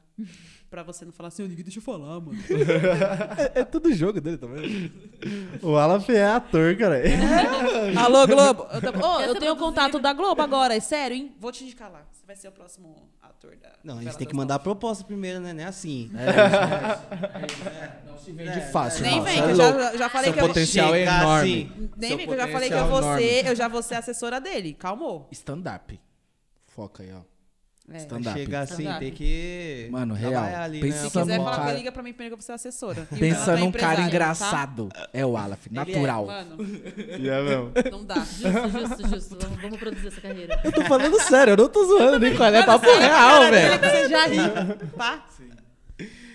Pra 0.69 0.83
você 0.83 1.03
não 1.03 1.11
falar 1.11 1.29
assim, 1.29 1.43
ô, 1.43 1.47
ninguém 1.47 1.63
deixa 1.63 1.79
eu 1.79 1.83
falar, 1.83 2.19
mano. 2.19 2.37
É, 3.55 3.61
é 3.61 3.65
tudo 3.65 3.91
jogo 3.91 4.21
dele 4.21 4.37
também. 4.37 4.91
O 5.63 5.75
Aleph 5.75 6.07
é 6.09 6.23
ator, 6.23 6.77
cara. 6.77 7.01
Alô, 7.99 8.27
Globo. 8.27 8.67
Eu, 8.71 8.79
tam- 8.79 8.99
Ô, 9.01 9.17
Quer 9.17 9.29
eu 9.29 9.35
tenho 9.39 9.53
o 9.53 9.57
contato 9.57 9.97
da 9.99 10.13
Globo 10.13 10.39
agora, 10.39 10.75
é 10.75 10.79
sério, 10.79 11.17
hein? 11.17 11.33
Vou 11.39 11.51
te 11.51 11.63
indicar 11.63 11.91
lá. 11.91 12.03
Você 12.25 12.27
vai 12.27 12.35
ser 12.37 12.47
o 12.47 12.51
próximo 12.51 13.07
ator 13.21 13.55
da. 13.55 13.73
Não, 13.83 13.99
a 13.99 14.01
gente 14.01 14.17
tem 14.17 14.25
que 14.25 14.35
mandar 14.35 14.55
a 14.55 14.59
proposta 14.59 15.03
primeiro, 15.03 15.39
né? 15.39 15.53
Não 15.53 15.61
é 15.63 15.67
assim. 15.67 16.09
Não 18.03 18.17
se 18.17 18.31
vende 18.31 18.61
fácil, 18.71 19.03
Nem 19.03 19.17
não, 19.17 19.23
vem, 19.23 19.35
cê 19.35 19.41
que 19.43 19.47
é 19.47 19.51
eu 19.51 19.55
já, 19.55 19.95
já 19.97 20.09
falei 20.09 20.25
Seu 20.25 20.33
que 20.33 20.39
eu. 20.39 20.47
potencial 20.47 20.95
é 20.95 21.01
enorme. 21.03 21.71
assim. 21.71 21.89
Nem 21.95 22.17
vem, 22.17 22.25
que 22.25 22.33
eu 22.33 22.37
já 22.37 22.47
falei 22.47 22.69
que 22.69 22.75
eu 22.75 22.87
vou 22.87 23.13
é 23.13 23.17
ser, 23.19 23.45
eu 23.45 23.55
já 23.55 23.67
vou 23.67 23.83
ser 23.83 23.95
assessora 23.95 24.41
dele. 24.41 24.73
Calmou. 24.73 25.27
Stand-up. 25.31 25.99
Foca 26.65 27.03
aí, 27.03 27.13
ó. 27.13 27.21
É. 27.91 27.97
Stand-up. 27.97 28.39
Chegar 28.39 28.61
assim, 28.61 28.73
Stand-up. 28.81 28.99
tem 28.99 29.11
que. 29.11 29.87
Mano, 29.91 30.15
real. 30.15 30.43
Ali, 30.43 30.79
Pensa 30.81 31.03
né? 31.03 31.09
Se 31.09 31.19
quiser 31.19 31.37
falar, 31.37 31.55
cara- 31.55 31.73
liga 31.73 31.91
pra 31.91 32.01
mim 32.01 32.13
primeiro 32.13 32.31
que 32.31 32.33
eu 32.33 32.37
vou 32.37 32.43
ser 32.45 32.53
assessora. 32.53 33.07
E 33.11 33.19
Pensa 33.19 33.51
é 33.51 33.57
num 33.57 33.71
cara 33.71 33.93
empresário, 33.93 34.03
engraçado. 34.05 34.89
É 35.13 35.23
o 35.25 35.33
tá? 35.33 35.57
Ele 35.69 35.79
é, 35.79 35.85
natural. 35.85 36.25
mano, 36.25 36.57
E 37.19 37.29
é 37.29 37.43
mesmo. 37.43 37.71
não 37.91 38.03
dá. 38.03 38.15
Justo, 38.15 38.69
justo, 38.69 39.07
justo. 39.07 39.37
Vamos, 39.39 39.61
vamos 39.61 39.77
produzir 39.79 40.07
essa 40.07 40.21
carreira. 40.21 40.59
Eu 40.63 40.71
tô 40.71 40.83
falando 40.85 41.19
sério, 41.21 41.51
eu 41.53 41.57
não 41.57 41.69
tô 41.69 41.85
zoando, 41.85 42.19
Nicole. 42.19 42.55
É 42.55 42.63
papo 42.63 42.85
real, 42.87 43.51
velho. 43.51 43.79
Você 43.79 44.09
já 44.09 44.25
ri, 44.25 44.37
tá? 44.97 45.25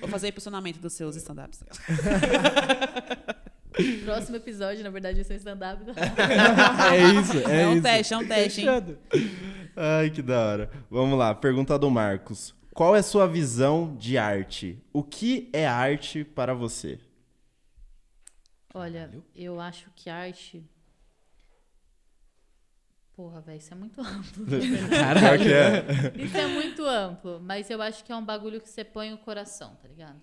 Vou 0.00 0.08
fazer 0.08 0.28
impulsionamento 0.28 0.78
dos 0.78 0.92
seus 0.92 1.16
stand-ups. 1.16 1.64
Próximo 4.04 4.36
episódio, 4.36 4.82
na 4.82 4.90
verdade, 4.90 5.16
vai 5.16 5.24
ser 5.24 5.36
stand-up. 5.36 5.82
É 6.92 7.20
isso, 7.20 7.48
é, 7.48 7.62
É 7.62 7.68
um 7.68 7.74
isso. 7.74 7.82
teste, 7.82 8.14
é 8.14 8.16
um 8.16 8.26
teste, 8.26 8.60
hein? 8.62 8.96
Ai, 9.76 10.10
que 10.10 10.22
da 10.22 10.40
hora. 10.40 10.70
Vamos 10.90 11.18
lá, 11.18 11.34
pergunta 11.34 11.78
do 11.78 11.90
Marcos. 11.90 12.54
Qual 12.74 12.94
é 12.94 13.02
sua 13.02 13.26
visão 13.26 13.96
de 13.96 14.16
arte? 14.16 14.82
O 14.92 15.02
que 15.02 15.50
é 15.52 15.66
arte 15.66 16.24
para 16.24 16.54
você? 16.54 16.98
Olha, 18.72 19.10
eu 19.34 19.60
acho 19.60 19.90
que 19.96 20.08
arte. 20.08 20.64
Porra, 23.12 23.40
velho, 23.40 23.58
isso 23.58 23.74
é 23.74 23.76
muito 23.76 24.00
amplo. 24.00 24.46
Que 24.46 25.52
é. 25.52 26.24
Isso 26.24 26.36
é 26.36 26.46
muito 26.46 26.84
amplo, 26.84 27.40
mas 27.40 27.68
eu 27.68 27.82
acho 27.82 28.04
que 28.04 28.12
é 28.12 28.16
um 28.16 28.24
bagulho 28.24 28.60
que 28.60 28.68
você 28.68 28.84
põe 28.84 29.12
o 29.12 29.18
coração, 29.18 29.76
tá 29.76 29.88
ligado? 29.88 30.20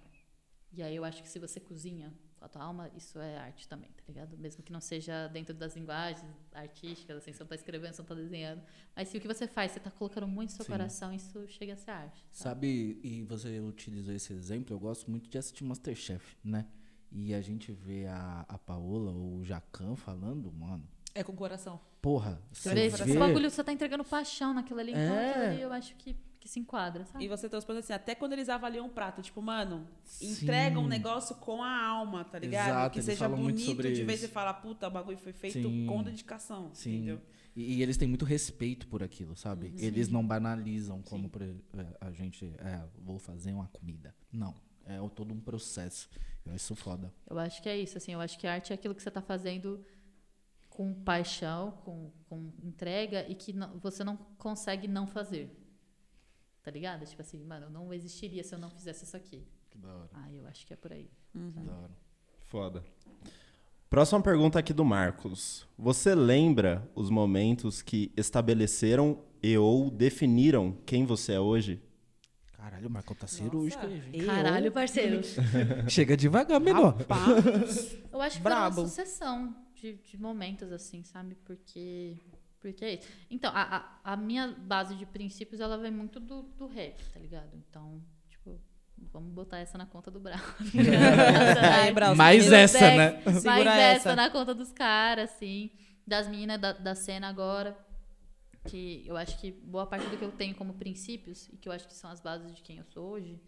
E 0.74 0.82
aí 0.82 0.96
eu 0.96 1.04
acho 1.04 1.22
que 1.22 1.30
se 1.30 1.38
você 1.38 1.60
cozinha 1.60 2.12
a 2.48 2.50
tua 2.50 2.64
alma, 2.64 2.90
isso 2.96 3.20
é 3.20 3.38
arte 3.38 3.68
também, 3.68 3.90
tá 3.92 4.04
ligado? 4.08 4.38
Mesmo 4.38 4.64
que 4.64 4.72
não 4.72 4.82
seja 4.82 5.28
dentro 5.28 5.54
das 5.54 5.76
linguagens 5.76 6.26
artísticas, 6.54 7.18
assim, 7.18 7.32
você 7.32 7.40
não 7.44 7.48
tá 7.48 7.56
escrevendo, 7.56 7.94
você 7.94 8.02
não 8.02 8.08
tá 8.08 8.16
desenhando. 8.16 8.62
Mas 8.96 9.10
se 9.10 9.18
o 9.18 9.22
que 9.22 9.28
você 9.28 9.48
faz, 9.48 9.72
você 9.72 9.80
tá 9.80 9.92
colocando 9.92 10.28
muito 10.28 10.50
no 10.52 10.56
seu 10.56 10.66
Sim. 10.66 10.72
coração, 10.72 11.14
isso 11.14 11.48
chega 11.48 11.74
a 11.74 11.78
ser 11.78 11.92
arte. 11.92 12.26
sabe? 12.32 12.68
Sabe, 12.68 13.00
e 13.04 13.24
você 13.24 13.60
utilizou 13.60 14.14
esse 14.14 14.34
exemplo, 14.34 14.74
eu 14.76 14.80
gosto 14.80 15.10
muito 15.12 15.30
de 15.30 15.38
assistir 15.38 15.64
Masterchef, 15.64 16.36
né? 16.44 16.66
E 17.12 17.34
a 17.34 17.42
gente 17.42 17.72
vê 17.72 18.06
a, 18.08 18.46
a 18.48 18.58
Paola 18.58 19.12
ou 19.12 19.38
o 19.38 19.44
Jacan 19.46 19.96
falando, 19.96 20.52
mano, 20.52 20.86
É 21.16 21.24
com 21.24 21.36
coração. 21.36 21.80
porra, 22.02 22.42
Você 22.52 22.74
vê, 22.74 22.86
esse 22.88 23.18
bagulho, 23.18 23.50
você 23.50 23.64
tá 23.64 23.72
entregando 23.72 24.04
paixão 24.04 24.54
naquilo 24.54 24.80
ali, 24.80 24.92
então 24.92 25.16
É. 25.16 25.30
aquilo 25.32 25.46
ali 25.46 25.62
eu 25.62 25.72
acho 25.74 25.96
que, 25.96 26.16
que 26.48 26.54
se 26.54 26.60
enquadra, 26.62 27.06
sabe? 27.06 27.26
E 27.26 27.28
você 27.28 27.50
trouxe 27.50 27.70
assim, 27.74 27.92
até 27.94 28.16
quando 28.16 28.32
eles 28.34 28.48
avaliam 28.48 28.86
um 28.86 28.90
prato, 28.90 29.22
tipo, 29.22 29.42
mano, 29.42 29.86
Sim. 30.06 30.32
entrega 30.32 30.80
um 30.80 30.88
negócio 30.88 31.36
com 31.36 31.62
a 31.62 31.86
alma, 31.86 32.24
tá 32.24 32.40
ligado? 32.40 32.70
Exato, 32.70 32.94
que 32.94 33.02
seja 33.02 33.28
bonito 33.28 33.60
sobre 33.62 33.92
de 33.92 34.04
vez 34.06 34.22
você 34.22 34.28
falar, 34.30 34.54
puta, 34.56 34.88
o 34.88 34.92
bagulho 34.92 35.18
foi 35.18 35.34
feito 35.34 35.68
Sim. 35.70 35.86
com 35.86 36.02
dedicação, 36.02 36.72
Sim. 36.74 36.96
entendeu? 36.96 37.22
E, 37.56 37.76
e 37.76 37.84
eles 37.84 37.98
têm 37.98 38.08
muito 38.08 38.24
respeito 38.24 38.88
por 38.88 39.04
aquilo, 39.04 39.36
sabe? 39.36 39.74
Eles 39.78 40.08
não 40.08 40.26
banalizam 40.26 41.02
como 41.02 41.28
por, 41.30 41.42
é, 41.42 41.56
a 42.00 42.12
gente, 42.12 42.46
é, 42.60 42.82
vou 42.98 43.20
fazer 43.20 43.52
uma 43.52 43.68
comida. 43.68 44.16
Não, 44.32 44.56
é 44.86 45.02
o- 45.02 45.10
todo 45.10 45.34
um 45.34 45.40
processo. 45.42 46.10
Eu 46.46 46.54
acho 46.54 46.64
isso 46.64 46.76
foda. 46.76 47.14
Eu 47.30 47.38
acho 47.40 47.62
que 47.62 47.68
é 47.68 47.78
isso, 47.78 47.98
assim, 47.98 48.14
eu 48.14 48.22
acho 48.22 48.40
que 48.40 48.48
arte 48.48 48.72
é 48.72 48.76
aquilo 48.76 48.96
que 48.96 49.02
você 49.04 49.12
tá 49.12 49.22
fazendo 49.22 49.84
com 50.70 50.94
paixão, 50.94 51.72
com, 51.84 52.12
com 52.30 52.52
entrega 52.64 53.26
e 53.28 53.36
que 53.36 53.52
não- 53.52 53.78
você 53.80 54.04
não 54.04 54.16
consegue 54.38 54.88
não 54.88 55.06
fazer. 55.08 55.50
Tá 56.68 56.72
ligado? 56.72 57.06
Tipo 57.06 57.22
assim, 57.22 57.42
mano, 57.46 57.70
não 57.70 57.94
existiria 57.94 58.44
se 58.44 58.54
eu 58.54 58.60
não 58.60 58.70
fizesse 58.70 59.06
isso 59.06 59.16
aqui. 59.16 59.42
Que 59.70 59.78
da 59.78 59.88
hora, 59.88 60.10
Ah, 60.14 60.30
eu 60.34 60.46
acho 60.48 60.68
que 60.68 60.74
é 60.74 60.76
por 60.76 60.92
aí. 60.92 61.10
que 61.32 61.62
da 61.62 61.72
hora. 61.72 61.96
Foda. 62.44 62.84
Próxima 63.90 64.22
pergunta 64.22 64.60
aqui 64.60 64.74
do 64.74 64.84
Marcos. 64.84 65.66
Você 65.78 66.14
lembra 66.14 66.86
os 66.94 67.10
momentos 67.10 67.82
que 67.82 68.12
estabeleceram 68.18 69.18
e 69.42 69.58
ou 69.58 69.90
definiram 69.90 70.78
quem 70.86 71.06
você 71.06 71.32
é 71.36 71.40
hoje? 71.40 71.82
Caralho, 72.52 72.90
o 72.90 72.92
Marcão 72.92 73.16
tá 73.16 73.28
cirúrgico 73.28 73.86
aí, 73.86 74.02
gente. 74.02 74.26
Caralho, 74.26 74.70
parceiro. 74.70 75.22
Chega 75.88 76.18
devagar, 76.18 76.60
menor. 76.60 76.98
Eu 78.12 78.22
acho 78.22 78.38
que 78.40 78.44
Brabo. 78.44 78.76
foi 78.76 78.84
uma 78.84 78.90
sucessão 78.90 79.56
de, 79.74 79.94
de 79.94 80.18
momentos, 80.20 80.70
assim, 80.74 81.02
sabe? 81.02 81.36
Porque. 81.46 82.18
Porque 82.60 82.84
é 82.84 82.94
isso. 82.96 83.08
Então, 83.30 83.52
a, 83.54 83.78
a, 84.04 84.14
a 84.14 84.18
minha 84.18 84.48
base 84.48 84.96
de 84.96 85.06
princípios, 85.06 85.60
ela 85.60 85.78
vem 85.78 85.92
muito 85.92 86.20
do, 86.20 86.44
do 86.44 86.68
rap, 86.68 87.04
tá 87.14 87.20
ligado? 87.20 87.56
Então, 87.56 88.02
tipo, 88.28 88.60
vamos 89.12 89.32
botar 89.32 89.60
essa 89.60 89.78
na 89.78 89.86
conta 89.86 90.10
do 90.10 90.20
Brau. 90.20 90.40
Aí, 91.82 91.94
Brau, 91.94 92.12
você 92.12 92.18
Mais 92.18 92.52
essa, 92.52 92.80
né? 92.80 93.22
Mais 93.24 93.42
Segura 93.42 93.76
essa. 93.76 94.16
na 94.16 94.30
conta 94.30 94.54
dos 94.54 94.72
caras, 94.72 95.32
assim. 95.32 95.72
Das 96.06 96.28
meninas 96.28 96.60
da, 96.60 96.74
da 96.74 96.96
cena 96.96 97.28
agora. 97.28 97.78
Que 98.66 99.04
eu 99.08 99.16
acho 99.16 99.40
que 99.40 99.52
boa 99.52 99.86
parte 99.86 100.08
do 100.08 100.18
que 100.18 100.26
eu 100.26 100.32
tenho 100.32 100.54
como 100.56 100.74
princípios, 100.74 101.48
e 101.54 101.58
que 101.58 101.70
eu 101.70 101.74
acho 101.74 101.88
que 101.88 101.94
são 101.94 102.10
as 102.10 102.20
bases 102.20 102.54
de 102.54 102.62
quem 102.62 102.78
eu 102.80 102.86
sou 102.86 103.12
hoje, 103.12 103.40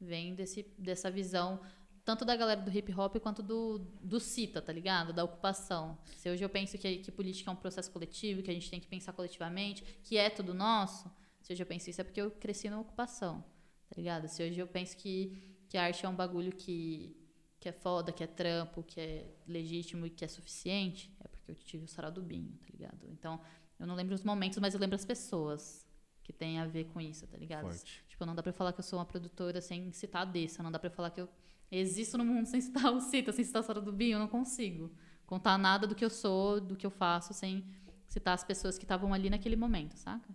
vem 0.00 0.34
desse, 0.34 0.62
dessa 0.78 1.10
visão 1.10 1.60
tanto 2.04 2.24
da 2.24 2.36
galera 2.36 2.60
do 2.60 2.70
hip 2.70 2.92
hop 2.94 3.16
quanto 3.16 3.42
do, 3.42 3.78
do 4.02 4.20
CITA, 4.20 4.60
tá 4.60 4.72
ligado? 4.72 5.12
Da 5.12 5.24
ocupação. 5.24 5.96
Se 6.16 6.28
hoje 6.28 6.44
eu 6.44 6.50
penso 6.50 6.76
que, 6.76 6.98
que 6.98 7.10
política 7.10 7.50
é 7.50 7.52
um 7.52 7.56
processo 7.56 7.90
coletivo, 7.90 8.42
que 8.42 8.50
a 8.50 8.54
gente 8.54 8.70
tem 8.70 8.78
que 8.78 8.86
pensar 8.86 9.12
coletivamente, 9.12 9.82
que 10.02 10.18
é 10.18 10.28
tudo 10.28 10.52
nosso, 10.52 11.10
se 11.40 11.52
hoje 11.52 11.62
eu 11.62 11.66
penso 11.66 11.88
isso 11.88 12.00
é 12.00 12.04
porque 12.04 12.20
eu 12.20 12.30
cresci 12.30 12.68
na 12.68 12.78
ocupação, 12.78 13.42
tá 13.88 13.96
ligado? 13.96 14.28
Se 14.28 14.42
hoje 14.42 14.58
eu 14.58 14.66
penso 14.66 14.96
que, 14.96 15.36
que 15.68 15.78
a 15.78 15.84
arte 15.84 16.04
é 16.04 16.08
um 16.08 16.14
bagulho 16.14 16.52
que, 16.52 17.16
que 17.58 17.70
é 17.70 17.72
foda, 17.72 18.12
que 18.12 18.22
é 18.22 18.26
trampo, 18.26 18.82
que 18.82 19.00
é 19.00 19.34
legítimo 19.46 20.04
e 20.04 20.10
que 20.10 20.24
é 20.24 20.28
suficiente, 20.28 21.10
é 21.20 21.28
porque 21.28 21.50
eu 21.50 21.54
tive 21.54 21.84
o 21.84 21.88
sarau 21.88 22.10
do 22.10 22.22
Binho, 22.22 22.52
tá 22.60 22.66
ligado? 22.70 23.08
Então, 23.08 23.40
eu 23.78 23.86
não 23.86 23.94
lembro 23.94 24.14
os 24.14 24.22
momentos, 24.22 24.58
mas 24.58 24.74
eu 24.74 24.80
lembro 24.80 24.94
as 24.94 25.04
pessoas 25.06 25.86
que 26.22 26.32
tem 26.32 26.58
a 26.58 26.66
ver 26.66 26.84
com 26.84 27.00
isso, 27.00 27.26
tá 27.26 27.36
ligado? 27.36 27.62
Forte. 27.62 28.04
Tipo, 28.08 28.26
não 28.26 28.34
dá 28.34 28.42
pra 28.42 28.52
falar 28.52 28.72
que 28.72 28.80
eu 28.80 28.84
sou 28.84 28.98
uma 28.98 29.04
produtora 29.04 29.60
sem 29.60 29.90
citar 29.92 30.22
a 30.22 30.24
Dessa, 30.24 30.62
não 30.62 30.70
dá 30.70 30.78
pra 30.78 30.90
falar 30.90 31.10
que 31.10 31.20
eu 31.20 31.28
existo 31.78 32.18
no 32.18 32.24
mundo 32.24 32.46
sem 32.46 32.60
citar 32.60 32.92
o 32.92 33.00
Cita, 33.00 33.32
sem 33.32 33.44
citar 33.44 33.60
a 33.60 33.64
Sara 33.64 33.80
do 33.80 33.92
Binho, 33.92 34.16
eu 34.16 34.18
não 34.18 34.28
consigo 34.28 34.92
contar 35.26 35.58
nada 35.58 35.86
do 35.86 35.94
que 35.94 36.04
eu 36.04 36.10
sou, 36.10 36.60
do 36.60 36.76
que 36.76 36.86
eu 36.86 36.90
faço, 36.90 37.32
sem 37.32 37.64
citar 38.06 38.34
as 38.34 38.44
pessoas 38.44 38.78
que 38.78 38.84
estavam 38.84 39.12
ali 39.12 39.30
naquele 39.30 39.56
momento, 39.56 39.96
saca? 39.96 40.28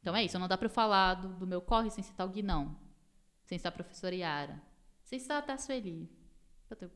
Então 0.00 0.14
é 0.14 0.24
isso, 0.24 0.38
não 0.38 0.46
dá 0.46 0.56
pra 0.56 0.66
eu 0.66 0.70
falar 0.70 1.14
do, 1.14 1.28
do 1.28 1.46
meu 1.46 1.60
corre 1.60 1.90
sem 1.90 2.04
citar 2.04 2.26
o 2.26 2.30
Guinão, 2.30 2.76
sem 3.44 3.58
citar 3.58 3.72
a 3.72 3.74
professora 3.74 4.14
Yara, 4.14 4.62
sem 5.02 5.18
citar 5.18 5.38
até 5.38 5.52
a 5.52 5.58
Sueli. 5.58 6.08
Eu 6.70 6.76
tenho 6.76 6.90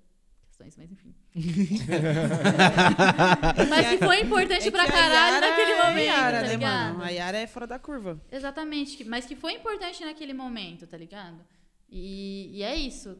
questões, 0.46 0.76
mas 0.76 0.92
enfim. 0.92 1.14
mas 3.68 3.88
que 3.88 3.98
foi 3.98 4.20
importante 4.20 4.68
É 4.68 4.70
pra 4.70 4.86
caralho 4.86 5.34
Yara 5.34 5.40
naquele 5.40 5.72
é 5.72 5.86
momento, 5.86 6.06
Yara, 6.06 6.40
tá 6.40 6.42
né, 6.42 6.52
ligado? 6.52 6.92
mano? 6.92 7.04
A 7.04 7.08
Yara 7.08 7.38
é 7.38 7.46
fora 7.46 7.66
da 7.66 7.78
curva. 7.78 8.20
Exatamente, 8.30 9.04
mas 9.04 9.26
que 9.26 9.34
foi 9.34 9.54
importante 9.54 10.04
naquele 10.04 10.34
momento, 10.34 10.86
tá 10.86 10.96
ligado? 10.96 11.40
E, 11.88 12.58
e 12.58 12.62
é 12.62 12.76
isso. 12.76 13.18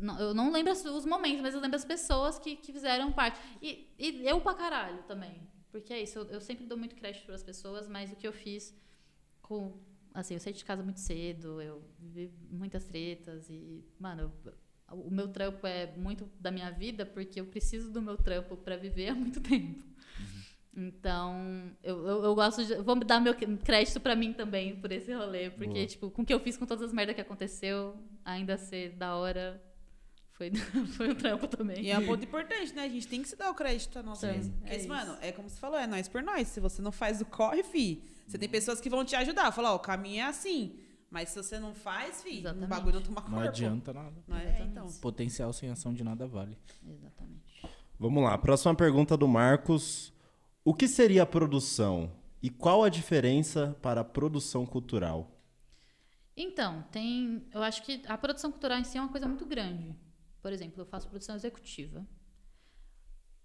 Não- 0.00 0.18
eu 0.18 0.34
não 0.34 0.50
lembro 0.50 0.72
os 0.72 1.04
momentos, 1.04 1.40
mas 1.42 1.54
eu 1.54 1.60
lembro 1.60 1.76
as 1.76 1.84
pessoas 1.84 2.38
que, 2.38 2.56
que 2.56 2.72
fizeram 2.72 3.12
parte. 3.12 3.38
E, 3.62 3.88
e 3.98 4.26
eu 4.26 4.40
pra 4.40 4.54
caralho 4.54 5.02
também. 5.04 5.40
Porque 5.70 5.92
é 5.92 6.02
isso, 6.02 6.18
eu, 6.18 6.24
eu 6.30 6.40
sempre 6.40 6.66
dou 6.66 6.76
muito 6.76 6.96
crédito 6.96 7.24
para 7.26 7.34
as 7.34 7.42
pessoas, 7.42 7.86
mas 7.86 8.10
o 8.12 8.16
que 8.16 8.26
eu 8.26 8.32
fiz 8.32 8.74
com. 9.42 9.78
Assim, 10.12 10.34
eu 10.34 10.40
saí 10.40 10.52
de 10.52 10.64
casa 10.64 10.82
muito 10.82 10.98
cedo, 10.98 11.62
eu 11.62 11.84
vivi 12.00 12.32
muitas 12.50 12.84
tretas 12.84 13.48
e, 13.48 13.84
mano, 13.98 14.32
eu- 14.44 14.54
o 14.92 15.08
meu 15.10 15.28
trampo 15.28 15.64
é 15.68 15.94
muito 15.96 16.28
da 16.40 16.50
minha 16.50 16.68
vida 16.72 17.06
porque 17.06 17.40
eu 17.40 17.46
preciso 17.46 17.92
do 17.92 18.02
meu 18.02 18.16
trampo 18.16 18.56
para 18.56 18.76
viver 18.76 19.10
há 19.10 19.14
muito 19.14 19.38
tempo. 19.40 19.84
Então, 20.76 21.70
eu, 21.82 22.06
eu, 22.06 22.24
eu 22.24 22.34
gosto 22.34 22.64
de. 22.64 22.74
Vou 22.76 22.94
dar 23.04 23.20
meu 23.20 23.34
crédito 23.64 24.00
pra 24.00 24.14
mim 24.14 24.32
também 24.32 24.76
por 24.76 24.90
esse 24.92 25.12
rolê. 25.12 25.50
Porque, 25.50 25.72
Boa. 25.74 25.86
tipo, 25.86 26.10
com 26.10 26.22
o 26.22 26.24
que 26.24 26.32
eu 26.32 26.40
fiz 26.40 26.56
com 26.56 26.64
todas 26.66 26.84
as 26.84 26.92
merdas 26.92 27.14
que 27.14 27.20
aconteceu, 27.20 27.96
ainda 28.24 28.56
ser 28.56 28.90
da 28.90 29.16
hora, 29.16 29.60
foi, 30.40 30.50
foi 30.96 31.10
um 31.10 31.14
trampo 31.14 31.46
também. 31.46 31.82
E 31.82 31.90
é 31.90 31.98
um 31.98 32.06
ponto 32.06 32.24
importante, 32.24 32.74
né? 32.74 32.84
A 32.84 32.88
gente 32.88 33.06
tem 33.06 33.20
que 33.20 33.28
se 33.28 33.36
dar 33.36 33.50
o 33.50 33.54
crédito 33.54 33.98
a 33.98 34.02
nós 34.02 34.22
mesmos. 34.22 34.46
é 34.46 34.50
Porque, 34.60 34.76
isso. 34.76 34.88
mano, 34.88 35.18
é 35.20 35.32
como 35.32 35.50
você 35.50 35.60
falou, 35.60 35.78
é 35.78 35.86
nós 35.86 36.08
por 36.08 36.22
nós. 36.22 36.48
Se 36.48 36.60
você 36.60 36.80
não 36.80 36.90
faz 36.90 37.20
o 37.20 37.26
corre, 37.26 37.62
fi, 37.62 38.02
você 38.26 38.38
tem 38.38 38.48
pessoas 38.48 38.80
que 38.80 38.88
vão 38.88 39.04
te 39.04 39.14
ajudar. 39.16 39.52
Falar, 39.52 39.72
ó, 39.72 39.76
o 39.76 39.80
caminho 39.80 40.20
é 40.20 40.22
assim. 40.22 40.78
Mas 41.10 41.28
se 41.30 41.36
você 41.36 41.58
não 41.58 41.74
faz, 41.74 42.22
fi, 42.22 42.42
o 42.46 42.66
bagulho 42.66 42.94
não 42.96 43.02
toma 43.02 43.20
corpo. 43.20 43.36
Não 43.36 43.42
adianta 43.42 43.92
nada. 43.92 44.14
Não 44.26 44.36
é, 44.36 44.44
Exatamente. 44.44 44.70
então. 44.70 44.86
Potencial 45.00 45.52
sem 45.52 45.68
ação 45.68 45.92
de 45.92 46.02
nada 46.02 46.26
vale. 46.26 46.56
Exatamente. 46.88 47.40
Vamos 47.98 48.22
lá, 48.22 48.38
próxima 48.38 48.74
pergunta 48.74 49.16
do 49.16 49.28
Marcos. 49.28 50.12
O 50.64 50.72
que 50.72 50.88
seria 50.88 51.24
a 51.24 51.26
produção 51.26 52.10
e 52.42 52.48
qual 52.48 52.82
a 52.82 52.88
diferença 52.88 53.76
para 53.82 54.00
a 54.00 54.04
produção 54.04 54.64
cultural? 54.64 55.30
Então, 56.36 56.82
tem. 56.90 57.44
Eu 57.52 57.62
acho 57.62 57.82
que 57.82 58.00
a 58.06 58.16
produção 58.16 58.50
cultural 58.50 58.78
em 58.78 58.84
si 58.84 58.96
é 58.96 59.00
uma 59.00 59.10
coisa 59.10 59.26
muito 59.26 59.44
grande. 59.44 59.94
Por 60.40 60.52
exemplo, 60.52 60.80
eu 60.80 60.86
faço 60.86 61.08
produção 61.08 61.34
executiva. 61.34 62.06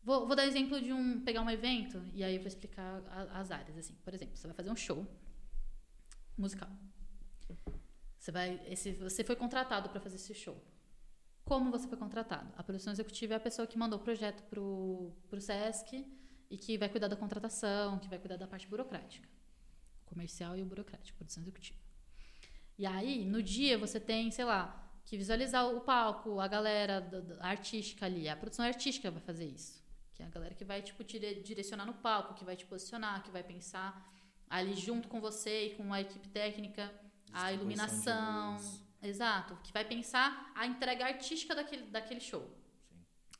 Vou, 0.04 0.28
vou 0.28 0.36
dar 0.36 0.46
exemplo 0.46 0.80
de 0.82 0.94
um. 0.94 1.22
pegar 1.22 1.42
um 1.42 1.50
evento 1.50 2.02
e 2.14 2.24
aí 2.24 2.36
eu 2.36 2.40
vou 2.42 2.48
explicar 2.48 3.02
a- 3.08 3.40
as 3.40 3.52
áreas. 3.52 3.78
Assim. 3.78 3.96
Por 4.04 4.14
exemplo, 4.14 4.38
você 4.38 4.48
vai 4.48 4.56
fazer 4.56 4.70
um 4.72 4.76
show 4.76 5.06
musical. 6.38 6.70
Você, 8.20 8.32
vai, 8.32 8.62
esse, 8.68 8.94
você 8.94 9.24
foi 9.24 9.36
contratado 9.36 9.90
para 9.90 10.00
fazer 10.00 10.16
esse 10.16 10.34
show. 10.34 10.60
Como 11.44 11.70
você 11.70 11.88
foi 11.88 11.98
contratado? 11.98 12.52
A 12.58 12.64
produção 12.64 12.92
executiva 12.92 13.34
é 13.34 13.38
a 13.38 13.40
pessoa 13.40 13.68
que 13.68 13.78
mandou 13.78 14.00
o 14.00 14.02
projeto 14.02 14.42
pro, 14.50 15.12
pro 15.30 15.40
SESC 15.40 16.06
e 16.50 16.58
que 16.58 16.78
vai 16.78 16.90
cuidar 16.90 17.08
da 17.08 17.16
contratação, 17.16 18.00
que 18.00 18.08
vai 18.08 18.18
cuidar 18.18 18.38
da 18.38 18.48
parte 18.48 18.68
burocrática. 18.68 19.28
Comercial 20.06 20.58
e 20.58 20.64
o 20.64 20.66
burocrático, 20.66 21.18
produção 21.18 21.44
executiva. 21.44 21.80
E 22.78 22.86
aí, 22.86 23.24
no 23.26 23.44
dia, 23.44 23.78
você 23.78 24.00
tem, 24.00 24.32
sei 24.32 24.46
lá, 24.46 24.85
que 25.06 25.16
visualizar 25.18 25.68
o 25.68 25.82
palco, 25.82 26.40
a 26.40 26.48
galera 26.48 27.08
artística 27.40 28.06
ali. 28.06 28.28
A 28.28 28.36
produção 28.36 28.66
artística 28.66 29.12
vai 29.12 29.22
fazer 29.22 29.46
isso. 29.46 29.84
Que 30.16 30.24
é 30.24 30.26
a 30.26 30.30
galera 30.30 30.56
que 30.56 30.66
vai, 30.66 30.82
tipo, 30.82 31.04
dire- 31.04 31.42
direcionar 31.42 31.86
no 31.86 31.94
palco, 31.94 32.34
que 32.34 32.44
vai 32.44 32.56
te 32.56 32.66
posicionar, 32.66 33.22
que 33.24 33.30
vai 33.32 33.44
pensar 33.44 33.90
ali 34.50 34.76
junto 34.76 35.08
com 35.08 35.20
você 35.20 35.68
e 35.68 35.76
com 35.76 35.94
a 35.94 36.02
equipe 36.02 36.28
técnica, 36.30 36.92
a 37.34 37.52
iluminação. 37.54 38.56
Exato. 39.02 39.58
Que 39.64 39.72
vai 39.72 39.86
pensar 39.86 40.52
a 40.56 40.66
entrega 40.66 41.06
artística 41.06 41.54
daquele, 41.54 41.84
daquele 41.84 42.20
show. 42.20 42.50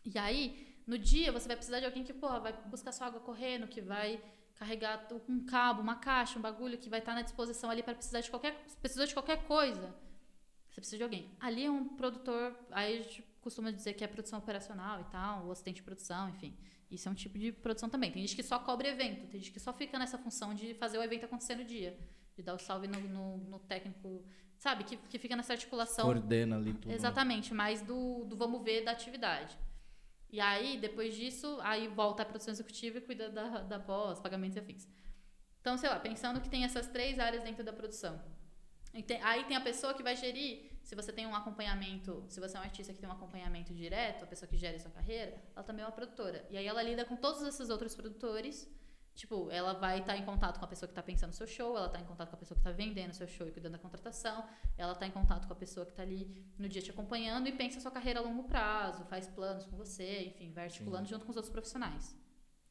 E 0.04 0.18
aí, 0.20 0.78
no 0.86 0.98
dia, 1.00 1.32
você 1.32 1.48
vai 1.48 1.56
precisar 1.56 1.80
de 1.80 1.86
alguém 1.86 2.04
que, 2.04 2.14
pô, 2.14 2.28
vai 2.40 2.54
buscar 2.68 2.92
sua 2.92 3.08
água 3.08 3.22
correndo, 3.22 3.68
que 3.68 3.82
vai 3.82 4.24
carregar 4.56 5.08
um 5.28 5.46
cabo, 5.46 5.82
uma 5.82 5.96
caixa, 5.96 6.38
um 6.38 6.42
bagulho, 6.42 6.78
que 6.78 6.90
vai 6.90 7.00
estar 7.00 7.16
na 7.16 7.24
disposição 7.24 7.70
ali 7.72 7.82
para 7.82 7.96
precisar 7.96 8.22
de 8.22 8.30
qualquer, 8.30 8.54
precisou 8.82 9.06
de 9.08 9.14
qualquer 9.14 9.44
coisa. 9.46 9.94
Você 10.76 10.82
precisa 10.82 10.98
de 10.98 11.04
alguém. 11.04 11.32
Ali 11.40 11.64
é 11.64 11.72
um 11.72 11.86
produtor, 11.88 12.54
aí 12.70 12.98
a 13.00 13.02
gente 13.02 13.24
costuma 13.40 13.72
dizer 13.72 13.94
que 13.94 14.04
é 14.04 14.08
produção 14.08 14.40
operacional 14.40 15.00
e 15.00 15.06
tal, 15.06 15.46
o 15.46 15.52
assistente 15.52 15.78
de 15.78 15.84
produção, 15.84 16.28
enfim. 16.30 16.54
Isso 16.92 17.08
é 17.08 17.12
um 17.12 17.16
tipo 17.16 17.40
de 17.40 17.54
produção 17.54 17.88
também. 17.90 18.12
Tem 18.12 18.22
gente 18.22 18.36
que 18.36 18.44
só 18.44 18.60
cobre 18.60 18.90
evento, 18.90 19.26
tem 19.28 19.40
gente 19.40 19.54
que 19.54 19.60
só 19.60 19.72
fica 19.72 19.98
nessa 19.98 20.18
função 20.18 20.54
de 20.54 20.74
fazer 20.74 20.98
o 20.98 21.04
evento 21.04 21.24
acontecer 21.24 21.56
no 21.56 21.64
dia, 21.64 21.98
de 22.36 22.44
dar 22.44 22.54
o 22.56 22.60
salve 22.60 22.88
no, 22.90 23.00
no- 23.00 23.38
no 23.38 23.60
técnico, 23.60 24.22
sabe? 24.58 24.84
Que, 24.84 24.98
que 24.98 25.18
fica 25.18 25.34
nessa 25.38 25.54
articulação. 25.54 26.04
Coordena 26.08 26.58
ali 26.58 26.74
tudo. 26.74 26.90
né? 26.90 26.94
Exatamente, 26.96 27.54
mais 27.54 27.82
do, 27.82 28.26
do 28.26 28.36
vamos 28.36 28.62
ver 28.62 28.84
da 28.84 28.92
atividade. 28.92 29.58
E 30.30 30.42
aí, 30.42 30.78
depois 30.78 31.16
disso, 31.16 31.58
aí 31.62 31.88
volta 31.88 32.24
a 32.24 32.26
produção 32.26 32.52
executiva 32.52 32.98
e 32.98 33.02
cuida 33.02 33.30
da, 33.30 33.62
da 33.62 33.80
pós, 33.80 34.20
pagamentos 34.20 34.58
e 34.58 34.60
afins. 34.60 34.86
Então, 35.62 35.78
sei 35.78 35.90
lá, 35.90 35.98
pensando 36.02 36.42
que 36.42 36.50
tem 36.50 36.66
essas 36.66 36.86
três 36.90 37.18
áreas 37.18 37.44
dentro 37.44 37.64
da 37.64 37.72
produção. 37.72 38.22
Tem- 39.04 39.22
aí 39.24 39.44
tem 39.46 39.56
a 39.58 39.62
pessoa 39.62 39.94
que 39.94 40.04
vai 40.04 40.16
gerir, 40.16 40.72
se 40.84 40.96
você 40.96 41.12
tem 41.12 41.26
um 41.26 41.36
acompanhamento, 41.36 42.24
se 42.30 42.40
você 42.40 42.56
é 42.56 42.60
um 42.60 42.64
artista 42.64 42.94
que 42.94 43.00
tem 43.00 43.10
um 43.10 43.12
acompanhamento 43.14 43.74
direto, 43.74 44.24
a 44.24 44.28
pessoa 44.28 44.48
que 44.48 44.56
gere 44.58 44.78
a 44.78 44.80
sua 44.80 44.92
carreira, 44.92 45.36
ela 45.56 45.64
também 45.64 45.84
é 45.84 45.86
uma 45.88 45.92
produtora. 45.92 46.46
E 46.50 46.58
aí 46.58 46.66
ela 46.68 46.82
lida 46.84 47.04
com 47.06 47.16
todos 47.16 47.42
esses 47.42 47.70
outros 47.70 47.96
produtores. 47.96 48.68
Tipo, 49.16 49.50
ela 49.50 49.72
vai 49.72 50.00
estar 50.02 50.18
em 50.18 50.26
contato 50.26 50.60
com 50.60 50.66
a 50.66 50.68
pessoa 50.68 50.88
que 50.90 50.92
está 50.92 51.02
pensando 51.02 51.30
no 51.30 51.34
seu 51.36 51.48
show, 51.48 51.78
ela 51.78 51.86
está 51.88 52.02
em 52.02 52.04
contato 52.04 52.30
com 52.32 52.36
a 52.36 52.40
pessoa 52.40 52.56
que 52.58 52.60
está 52.60 52.72
vendendo 52.74 53.12
o 53.12 53.16
seu 53.16 53.26
show 53.26 53.48
e 53.48 53.52
cuidando 53.52 53.72
da 53.72 53.78
contratação, 53.80 54.44
ela 54.78 54.92
está 54.92 55.08
em 55.08 55.12
contato 55.12 55.48
com 55.48 55.54
a 55.54 55.56
pessoa 55.56 55.86
que 55.86 55.94
está 55.94 56.04
ali 56.04 56.46
no 56.58 56.68
dia 56.68 56.82
te 56.82 56.92
acompanhando 56.92 57.48
e 57.48 57.54
pensa 57.54 57.78
a 57.78 57.82
sua 57.82 57.92
carreira 57.92 58.20
a 58.20 58.24
longo 58.24 58.44
prazo, 58.44 59.06
faz 59.06 59.26
planos 59.26 59.66
com 59.66 59.78
você, 59.78 60.26
enfim, 60.26 60.52
vai 60.52 60.66
articulando 60.66 61.08
junto 61.08 61.24
com 61.24 61.32
os 61.32 61.38
outros 61.38 61.50
profissionais. 61.50 62.14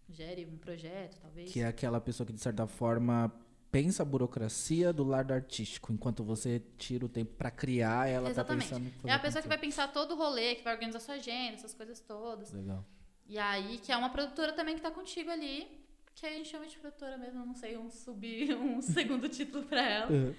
Gere 0.06 0.44
um 0.44 0.58
projeto, 0.58 1.18
talvez. 1.18 1.50
Que 1.50 1.60
é 1.60 1.66
aquela 1.66 1.98
pessoa 1.98 2.26
que, 2.26 2.32
de 2.34 2.40
certa 2.40 2.66
forma, 2.66 3.32
pensa 3.74 4.04
a 4.04 4.06
burocracia 4.06 4.92
do 4.92 5.02
lado 5.02 5.34
artístico. 5.34 5.92
Enquanto 5.92 6.22
você 6.22 6.62
tira 6.78 7.04
o 7.04 7.08
tempo 7.08 7.34
pra 7.34 7.50
criar, 7.50 8.08
ela 8.08 8.30
Exatamente. 8.30 8.68
tá 8.68 8.76
pensando... 8.76 8.92
É 9.04 9.12
a 9.12 9.18
pessoa 9.18 9.42
que 9.42 9.48
vai 9.48 9.58
pensar 9.58 9.88
todo 9.88 10.12
o 10.12 10.16
rolê, 10.16 10.54
que 10.54 10.62
vai 10.62 10.74
organizar 10.74 11.00
sua 11.00 11.16
agenda, 11.16 11.54
essas 11.54 11.74
coisas 11.74 11.98
todas. 11.98 12.52
Legal. 12.52 12.86
E 13.26 13.36
aí, 13.36 13.78
que 13.78 13.90
é 13.90 13.96
uma 13.96 14.10
produtora 14.10 14.52
também 14.52 14.76
que 14.76 14.80
tá 14.80 14.92
contigo 14.92 15.28
ali, 15.28 15.66
que 16.14 16.24
a 16.24 16.30
gente 16.30 16.48
chama 16.48 16.68
de 16.68 16.78
produtora 16.78 17.18
mesmo, 17.18 17.44
não 17.44 17.56
sei, 17.56 17.76
um 17.76 17.90
subir 17.90 18.54
um 18.54 18.80
segundo 18.80 19.28
título 19.28 19.64
pra 19.64 19.82
ela. 19.82 20.36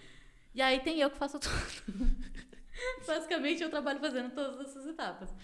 E 0.54 0.62
aí 0.62 0.80
tem 0.80 1.02
eu 1.02 1.10
que 1.10 1.18
faço 1.18 1.38
tudo. 1.38 1.54
Basicamente, 3.06 3.62
eu 3.62 3.70
trabalho 3.70 4.00
fazendo 4.00 4.34
todas 4.34 4.62
essas 4.62 4.88
etapas. 4.88 5.36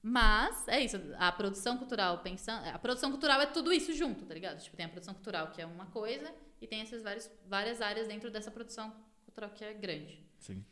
Mas, 0.00 0.68
é 0.68 0.80
isso, 0.80 0.96
a 1.18 1.32
produção 1.32 1.76
cultural, 1.76 2.18
pensando. 2.18 2.68
A 2.68 2.78
produção 2.78 3.10
cultural 3.10 3.40
é 3.40 3.46
tudo 3.46 3.72
isso 3.72 3.92
junto, 3.92 4.24
tá 4.24 4.32
ligado? 4.32 4.62
Tipo, 4.62 4.76
tem 4.76 4.86
a 4.86 4.88
produção 4.88 5.14
cultural, 5.14 5.50
que 5.50 5.60
é 5.60 5.66
uma 5.66 5.86
coisa, 5.86 6.32
e 6.62 6.66
tem 6.66 6.80
essas 6.80 7.02
várias, 7.02 7.30
várias 7.44 7.82
áreas 7.82 8.06
dentro 8.06 8.30
dessa 8.30 8.50
produção 8.50 8.94
cultural 9.24 9.50
que 9.50 9.64
é 9.64 9.74
grande. 9.74 10.24
Sim. 10.38 10.64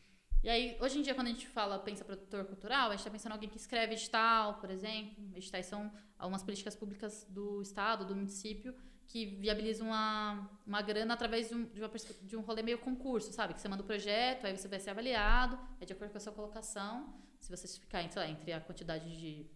E 0.42 0.48
aí, 0.48 0.78
hoje 0.80 0.98
em 0.98 1.02
dia, 1.02 1.14
quando 1.14 1.26
a 1.26 1.30
gente 1.30 1.46
fala, 1.48 1.78
pensa 1.80 2.02
produtor 2.02 2.44
cultural, 2.46 2.86
a 2.86 2.90
gente 2.92 3.00
está 3.00 3.10
pensando 3.10 3.32
em 3.32 3.34
alguém 3.34 3.50
que 3.50 3.58
escreve 3.58 3.92
edital, 3.92 4.54
por 4.54 4.70
exemplo. 4.70 5.22
Editais 5.34 5.66
são 5.66 5.92
algumas 6.16 6.42
políticas 6.42 6.74
públicas 6.74 7.26
do 7.28 7.60
Estado, 7.60 8.06
do 8.06 8.14
município, 8.14 8.74
que 9.06 9.26
viabilizam 9.26 9.88
uma, 9.88 10.48
uma 10.64 10.80
grana 10.80 11.12
através 11.12 11.48
de 11.48 11.54
um, 11.56 11.64
de, 11.64 11.80
uma, 11.80 11.90
de 12.22 12.36
um 12.36 12.40
rolê 12.40 12.62
meio 12.62 12.78
concurso, 12.78 13.32
sabe? 13.32 13.52
Que 13.52 13.60
você 13.60 13.68
manda 13.68 13.82
o 13.82 13.86
projeto, 13.86 14.46
aí 14.46 14.56
você 14.56 14.68
vai 14.68 14.78
ser 14.78 14.90
avaliado, 14.90 15.58
é 15.80 15.84
de 15.84 15.92
acordo 15.92 16.12
com 16.12 16.18
a 16.18 16.20
sua 16.20 16.32
colocação. 16.32 17.12
Se 17.40 17.50
você 17.50 17.66
ficar 17.80 18.02
entre, 18.02 18.18
lá, 18.18 18.28
entre 18.28 18.52
a 18.52 18.60
quantidade 18.60 19.04
de, 19.18 19.46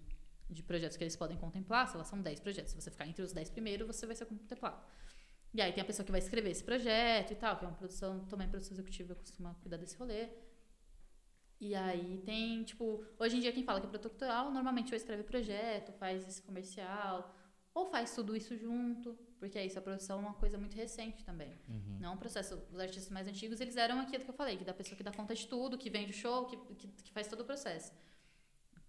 de 0.51 0.63
projetos 0.63 0.97
que 0.97 1.05
eles 1.05 1.17
podem 1.17 1.39
contemplar, 1.39 1.97
lá, 1.97 2.05
são 2.05 2.21
10 2.21 2.41
projetos. 2.41 2.73
Se 2.73 2.81
você 2.81 2.91
ficar 2.91 3.07
entre 3.07 3.23
os 3.23 3.33
10 3.33 3.49
primeiros, 3.51 3.87
você 3.87 4.05
vai 4.05 4.17
ser 4.17 4.27
contemplado. 4.27 4.83
E 5.55 5.62
aí 5.62 5.73
tem 5.73 5.83
a 5.83 5.84
pessoa 5.84 6.05
que 6.05 6.10
vai 6.10 6.20
escrever 6.20 6.50
esse 6.50 6.65
projeto 6.65 7.31
e 7.31 7.36
tal, 7.36 7.57
que 7.57 7.65
é 7.65 7.68
uma 7.68 7.76
produção, 7.76 8.24
também 8.24 8.49
produção 8.49 8.74
executiva 8.74 9.15
costuma 9.15 9.55
cuidar 9.62 9.76
desse 9.76 9.97
rolê. 9.97 10.28
E 11.60 11.74
aí 11.76 12.20
tem, 12.24 12.65
tipo, 12.65 13.05
hoje 13.18 13.36
em 13.36 13.41
dia 13.41 13.52
quem 13.52 13.62
fala 13.62 13.81
que 13.81 13.86
é 13.86 13.99
cultural, 13.99 14.50
normalmente 14.50 14.92
ou 14.92 14.97
escreve 14.97 15.23
projeto, 15.23 15.92
faz 15.92 16.26
esse 16.26 16.42
comercial, 16.42 17.33
ou 17.73 17.86
faz 17.86 18.12
tudo 18.15 18.36
isso 18.36 18.57
junto, 18.57 19.16
porque 19.39 19.57
é 19.57 19.65
isso, 19.65 19.78
a 19.78 19.83
produção 19.83 20.18
é 20.18 20.20
uma 20.23 20.34
coisa 20.34 20.58
muito 20.58 20.74
recente 20.74 21.24
também. 21.24 21.57
Não 22.00 22.10
é 22.10 22.12
um 22.12 22.16
processo. 22.16 22.60
Os 22.73 22.81
artistas 22.81 23.10
mais 23.10 23.28
antigos, 23.28 23.60
eles 23.60 23.76
eram 23.76 24.00
aquilo 24.00 24.24
que 24.24 24.31
eu 24.31 24.34
falei, 24.34 24.57
que 24.57 24.65
da 24.65 24.74
pessoa 24.74 24.97
que 24.97 25.05
dá 25.05 25.12
conta 25.12 25.34
de 25.34 25.47
tudo, 25.47 25.78
que 25.78 25.89
vende 25.89 26.10
o 26.10 26.15
show, 26.15 26.47
que, 26.47 26.57
que, 26.74 26.89
que 26.89 27.12
faz 27.12 27.28
todo 27.28 27.41
o 27.41 27.44
processo. 27.44 27.92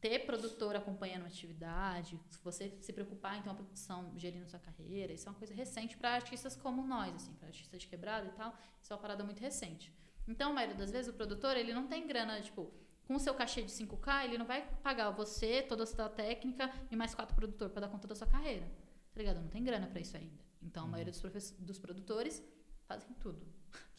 Ter 0.07 0.19
produtor 0.23 0.75
acompanhando 0.75 1.21
uma 1.23 1.27
atividade, 1.29 2.19
se 2.29 2.39
você 2.43 2.77
se 2.79 2.93
preocupar 2.93 3.39
em 3.39 3.41
ter 3.41 3.49
uma 3.49 3.55
produção 3.55 4.13
gerindo 4.15 4.47
sua 4.47 4.59
carreira, 4.59 5.11
isso 5.11 5.27
é 5.27 5.31
uma 5.31 5.37
coisa 5.39 5.51
recente 5.51 5.97
para 5.97 6.11
artistas 6.13 6.55
como 6.55 6.85
nós, 6.85 7.15
assim, 7.15 7.33
para 7.33 7.47
artistas 7.47 7.81
de 7.81 7.87
quebrada 7.87 8.27
e 8.27 8.31
tal, 8.33 8.53
isso 8.79 8.93
é 8.93 8.95
uma 8.95 9.01
parada 9.01 9.23
muito 9.23 9.39
recente. 9.39 9.91
Então, 10.27 10.51
a 10.51 10.53
maioria 10.53 10.75
das 10.75 10.91
vezes, 10.91 11.11
o 11.11 11.13
produtor, 11.13 11.57
ele 11.57 11.73
não 11.73 11.87
tem 11.87 12.05
grana, 12.05 12.39
tipo, 12.39 12.71
com 13.07 13.15
o 13.15 13.19
seu 13.19 13.33
cachê 13.33 13.63
de 13.63 13.71
5K, 13.71 14.25
ele 14.25 14.37
não 14.37 14.45
vai 14.45 14.61
pagar 14.83 15.09
você, 15.09 15.63
toda 15.63 15.81
a 15.81 15.87
sua 15.87 16.07
técnica 16.07 16.71
e 16.91 16.95
mais 16.95 17.15
quatro 17.15 17.35
produtores 17.35 17.71
para 17.73 17.87
dar 17.87 17.91
conta 17.91 18.07
da 18.07 18.13
sua 18.13 18.27
carreira. 18.27 18.67
Tá 19.11 19.19
ligado? 19.19 19.41
Não 19.41 19.47
tem 19.49 19.63
grana 19.63 19.87
para 19.87 19.99
isso 20.01 20.15
ainda. 20.15 20.37
Então, 20.61 20.83
a 20.85 20.87
maioria 20.87 21.11
dos, 21.11 21.19
profes- 21.21 21.55
dos 21.57 21.79
produtores 21.79 22.43
fazem 22.87 23.11
tudo. 23.15 23.43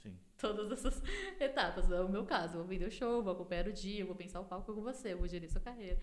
Sim. 0.06 0.16
Todas 0.38 0.70
essas 0.70 1.02
etapas. 1.40 1.90
É 1.90 2.00
o 2.00 2.08
meu 2.08 2.24
caso. 2.24 2.54
Eu 2.54 2.58
vou 2.60 2.68
vender 2.68 2.86
o 2.86 2.90
show, 2.90 3.22
vou 3.22 3.32
acompanhar 3.32 3.66
o 3.66 3.72
dia, 3.72 4.04
vou 4.04 4.14
pensar 4.14 4.40
o 4.40 4.44
palco 4.44 4.72
com 4.74 4.82
você, 4.82 5.12
eu 5.12 5.18
vou 5.18 5.26
gerir 5.26 5.50
sua 5.50 5.60
carreira. 5.60 5.98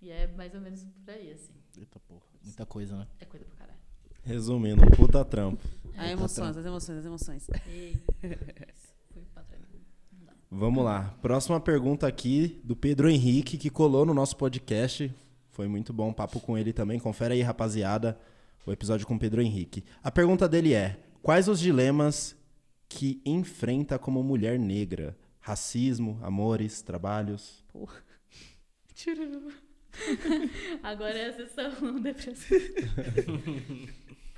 E 0.00 0.10
é 0.10 0.26
mais 0.28 0.54
ou 0.54 0.60
menos 0.60 0.84
por 0.84 1.10
aí, 1.12 1.32
assim. 1.32 1.52
Eita 1.76 1.98
porra. 2.00 2.26
Muita 2.44 2.66
coisa, 2.66 2.96
né? 2.96 3.06
É 3.20 3.24
coisa 3.24 3.44
pra 3.46 3.56
caralho. 3.56 3.78
Resumindo, 4.22 4.82
um 4.84 4.90
puta 4.90 5.24
trampo. 5.24 5.66
A 5.96 6.08
emoções, 6.08 6.56
as 6.56 6.64
emoções, 6.64 6.98
as 6.98 7.04
emoções. 7.06 7.48
E... 7.68 7.96
Fui 9.12 9.22
pra 9.32 9.42
trás. 9.42 9.58
Vamos 10.50 10.84
lá. 10.84 11.14
Próxima 11.20 11.60
pergunta 11.60 12.06
aqui 12.06 12.60
do 12.64 12.74
Pedro 12.74 13.10
Henrique, 13.10 13.58
que 13.58 13.68
colou 13.68 14.06
no 14.06 14.14
nosso 14.14 14.36
podcast. 14.36 15.12
Foi 15.50 15.66
muito 15.68 15.92
bom 15.92 16.10
o 16.10 16.14
papo 16.14 16.40
com 16.40 16.56
ele 16.56 16.72
também. 16.72 16.98
Confere 16.98 17.34
aí, 17.34 17.42
rapaziada, 17.42 18.18
o 18.64 18.72
episódio 18.72 19.06
com 19.06 19.16
o 19.16 19.18
Pedro 19.18 19.42
Henrique. 19.42 19.84
A 20.02 20.10
pergunta 20.10 20.48
dele 20.48 20.72
é: 20.72 20.98
quais 21.22 21.48
os 21.48 21.58
dilemas 21.58 22.34
que 22.88 23.20
enfrenta 23.24 23.98
como 23.98 24.22
mulher 24.22 24.58
negra? 24.58 25.16
Racismo, 25.40 26.18
amores, 26.22 26.82
trabalhos? 26.82 27.64
Porra. 27.68 28.02
Agora 30.82 31.18
é 31.18 31.26
a 31.26 31.32
sessão 31.32 31.70
depressiva. 32.00 32.74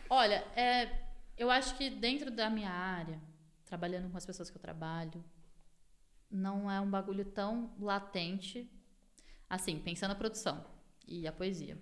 Olha, 0.09 0.45
é, 0.57 0.91
eu 1.37 1.51
acho 1.51 1.77
que 1.77 1.91
dentro 1.91 2.31
da 2.31 2.51
minha 2.51 2.70
área, 2.70 3.20
trabalhando 3.65 4.11
com 4.11 4.17
as 4.17 4.27
pessoas 4.27 4.51
que 4.51 4.57
eu 4.57 4.61
trabalho, 4.61 5.25
não 6.31 6.70
é 6.70 6.81
um 6.81 6.91
bagulho 6.91 7.25
tão 7.25 7.75
latente. 7.79 8.70
Assim, 9.49 9.79
pensando 9.79 10.11
na 10.11 10.15
produção 10.15 10.65
e 11.07 11.27
a 11.27 11.33
poesia. 11.33 11.77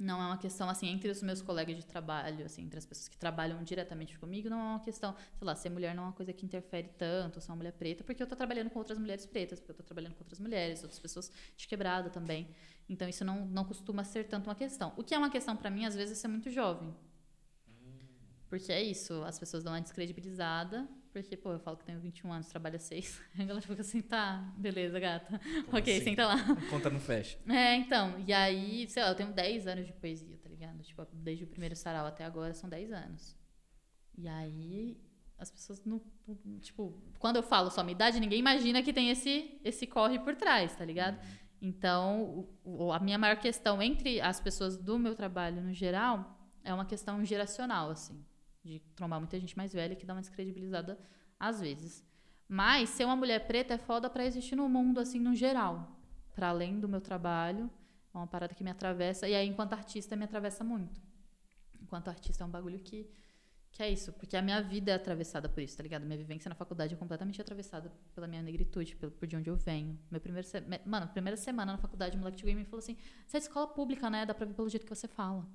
Não 0.00 0.18
é 0.18 0.24
uma 0.24 0.38
questão, 0.38 0.66
assim, 0.70 0.86
entre 0.88 1.10
os 1.10 1.22
meus 1.22 1.42
colegas 1.42 1.76
de 1.76 1.84
trabalho, 1.84 2.46
assim, 2.46 2.62
entre 2.62 2.78
as 2.78 2.86
pessoas 2.86 3.06
que 3.06 3.18
trabalham 3.18 3.62
diretamente 3.62 4.18
comigo, 4.18 4.48
não 4.48 4.58
é 4.58 4.62
uma 4.62 4.80
questão, 4.80 5.14
sei 5.36 5.46
lá, 5.46 5.54
ser 5.54 5.68
mulher 5.68 5.94
não 5.94 6.04
é 6.04 6.06
uma 6.06 6.12
coisa 6.14 6.32
que 6.32 6.46
interfere 6.46 6.88
tanto, 6.96 7.38
ser 7.38 7.50
uma 7.50 7.56
mulher 7.56 7.72
preta, 7.72 8.02
porque 8.02 8.22
eu 8.22 8.26
tô 8.26 8.34
trabalhando 8.34 8.70
com 8.70 8.78
outras 8.78 8.98
mulheres 8.98 9.26
pretas, 9.26 9.60
porque 9.60 9.72
eu 9.72 9.76
tô 9.76 9.82
trabalhando 9.82 10.14
com 10.14 10.20
outras 10.20 10.40
mulheres, 10.40 10.82
outras 10.82 10.98
pessoas 10.98 11.30
de 11.54 11.68
quebrada 11.68 12.08
também. 12.08 12.48
Então, 12.88 13.06
isso 13.06 13.26
não, 13.26 13.44
não 13.44 13.62
costuma 13.62 14.02
ser 14.02 14.26
tanto 14.26 14.48
uma 14.48 14.54
questão. 14.54 14.94
O 14.96 15.04
que 15.04 15.14
é 15.14 15.18
uma 15.18 15.28
questão 15.28 15.54
para 15.54 15.68
mim, 15.68 15.84
às 15.84 15.94
vezes, 15.94 16.16
é 16.16 16.20
ser 16.22 16.28
muito 16.28 16.48
jovem. 16.48 16.96
Porque 18.48 18.72
é 18.72 18.82
isso, 18.82 19.22
as 19.24 19.38
pessoas 19.38 19.62
dão 19.62 19.74
uma 19.74 19.82
descredibilizada, 19.82 20.88
porque, 21.12 21.36
pô, 21.36 21.52
eu 21.52 21.58
falo 21.60 21.76
que 21.76 21.84
tenho 21.84 21.98
21 22.00 22.32
anos, 22.32 22.48
trabalho 22.48 22.76
há 22.76 22.78
6. 22.78 23.20
A 23.38 23.44
galera 23.44 23.60
fica 23.66 23.80
assim, 23.80 24.00
tá, 24.00 24.52
beleza, 24.56 24.98
gata. 25.00 25.40
ok, 25.72 25.94
assim? 25.96 26.04
senta 26.04 26.26
lá. 26.26 26.36
Conta 26.70 26.88
no 26.90 27.00
fecha. 27.00 27.38
É, 27.48 27.74
então, 27.76 28.18
e 28.26 28.32
aí, 28.32 28.86
sei 28.88 29.02
lá, 29.02 29.08
eu 29.10 29.14
tenho 29.14 29.32
10 29.32 29.66
anos 29.66 29.86
de 29.86 29.92
poesia, 29.92 30.38
tá 30.42 30.48
ligado? 30.48 30.82
Tipo, 30.82 31.06
desde 31.12 31.44
o 31.44 31.46
primeiro 31.48 31.74
sarau 31.76 32.06
até 32.06 32.24
agora 32.24 32.54
são 32.54 32.68
10 32.70 32.92
anos. 32.92 33.36
E 34.16 34.28
aí, 34.28 34.96
as 35.38 35.50
pessoas 35.50 35.84
não. 35.84 36.00
não- 36.26 36.58
Tipo, 36.60 37.02
quando 37.18 37.36
eu 37.36 37.42
falo 37.42 37.70
só 37.70 37.82
minha 37.82 37.94
idade, 37.94 38.20
ninguém 38.20 38.38
imagina 38.38 38.82
que 38.82 38.92
tem 38.92 39.10
esse, 39.10 39.58
esse 39.64 39.86
corre 39.86 40.18
por 40.18 40.36
trás, 40.36 40.74
tá 40.76 40.84
ligado? 40.84 41.18
Então, 41.62 42.22
o- 42.64 42.86
o- 42.86 42.92
a 42.92 42.98
minha 43.00 43.18
maior 43.18 43.36
questão 43.36 43.82
entre 43.82 44.20
as 44.20 44.40
pessoas 44.40 44.76
do 44.76 44.98
meu 44.98 45.14
trabalho 45.14 45.60
no 45.62 45.72
geral 45.72 46.38
é 46.64 46.72
uma 46.72 46.84
questão 46.86 47.24
geracional, 47.24 47.90
assim. 47.90 48.24
De 48.62 48.80
trombar 48.94 49.18
muita 49.20 49.38
gente 49.40 49.56
mais 49.56 49.72
velha 49.72 49.96
que 49.96 50.04
dá 50.06 50.14
uma 50.14 50.20
descredibilizada 50.20 50.98
às 51.38 51.60
vezes. 51.60 52.04
Mas 52.48 52.90
ser 52.90 53.04
uma 53.04 53.16
mulher 53.16 53.46
preta 53.46 53.74
é 53.74 53.78
foda 53.78 54.10
pra 54.10 54.24
existir 54.26 54.56
no 54.56 54.68
mundo, 54.68 54.98
assim, 55.00 55.18
no 55.18 55.34
geral. 55.34 55.96
Pra 56.34 56.48
além 56.48 56.78
do 56.80 56.88
meu 56.88 57.00
trabalho, 57.00 57.70
é 58.12 58.16
uma 58.18 58.26
parada 58.26 58.54
que 58.54 58.64
me 58.64 58.70
atravessa. 58.70 59.28
E 59.28 59.34
aí, 59.34 59.46
enquanto 59.46 59.72
artista, 59.72 60.16
me 60.16 60.24
atravessa 60.24 60.62
muito. 60.64 61.00
Enquanto 61.80 62.08
artista, 62.08 62.42
é 62.42 62.46
um 62.46 62.50
bagulho 62.50 62.78
que, 62.80 63.08
que 63.70 63.82
é 63.82 63.88
isso. 63.90 64.12
Porque 64.14 64.36
a 64.36 64.42
minha 64.42 64.60
vida 64.60 64.90
é 64.90 64.94
atravessada 64.94 65.48
por 65.48 65.62
isso, 65.62 65.76
tá 65.76 65.82
ligado? 65.82 66.04
Minha 66.04 66.18
vivência 66.18 66.48
na 66.48 66.54
faculdade 66.54 66.92
é 66.94 66.96
completamente 66.96 67.40
atravessada 67.40 67.90
pela 68.14 68.26
minha 68.26 68.42
negritude, 68.42 68.96
pelo, 68.96 69.12
por 69.12 69.26
de 69.28 69.36
onde 69.36 69.48
eu 69.48 69.56
venho. 69.56 69.98
Meu 70.10 70.20
primeiro 70.20 70.46
se- 70.46 70.60
me- 70.60 70.80
Mano, 70.84 71.08
primeira 71.08 71.36
semana 71.36 71.72
na 71.72 71.78
faculdade, 71.78 72.16
o 72.16 72.18
moleque 72.18 72.40
chegou 72.40 72.60
e 72.60 72.64
falou 72.64 72.78
assim: 72.80 72.96
Você 73.26 73.36
é 73.36 73.40
escola 73.40 73.68
pública, 73.68 74.10
né? 74.10 74.26
Dá 74.26 74.34
pra 74.34 74.44
ver 74.44 74.54
pelo 74.54 74.68
jeito 74.68 74.84
que 74.84 74.94
você 74.94 75.06
fala. 75.08 75.46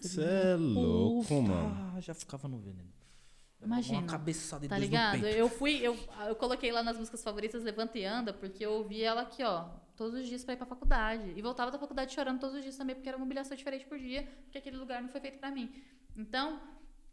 Você 0.00 0.22
é 0.22 0.56
louco, 0.56 1.42
mano. 1.42 1.92
Ah, 1.96 2.00
já 2.00 2.14
ficava 2.14 2.48
no 2.48 2.58
veneno. 2.58 2.92
Imagina. 3.62 3.98
Uma 3.98 4.06
cabeçada 4.06 4.64
e 4.64 4.68
Tá 4.68 4.78
ligado? 4.78 5.26
Eu 5.26 5.48
fui, 5.48 5.78
eu, 5.78 5.96
eu 6.28 6.36
coloquei 6.36 6.70
lá 6.70 6.82
nas 6.82 6.96
músicas 6.96 7.22
favoritas 7.22 7.62
Levanta 7.62 7.98
e 7.98 8.04
Anda, 8.04 8.32
porque 8.32 8.64
eu 8.64 8.72
ouvi 8.72 9.02
ela 9.02 9.22
aqui, 9.22 9.42
ó, 9.42 9.68
todos 9.96 10.20
os 10.20 10.26
dias 10.26 10.44
pra 10.44 10.54
ir 10.54 10.56
pra 10.56 10.66
faculdade. 10.66 11.32
E 11.36 11.42
voltava 11.42 11.70
da 11.70 11.78
faculdade 11.78 12.14
chorando 12.14 12.38
todos 12.38 12.56
os 12.56 12.62
dias 12.62 12.76
também, 12.76 12.94
porque 12.94 13.08
era 13.08 13.16
uma 13.16 13.24
humilhação 13.24 13.56
diferente 13.56 13.86
por 13.86 13.98
dia, 13.98 14.28
porque 14.44 14.58
aquele 14.58 14.76
lugar 14.76 15.02
não 15.02 15.08
foi 15.08 15.20
feito 15.20 15.38
pra 15.38 15.50
mim. 15.50 15.74
Então, 16.16 16.60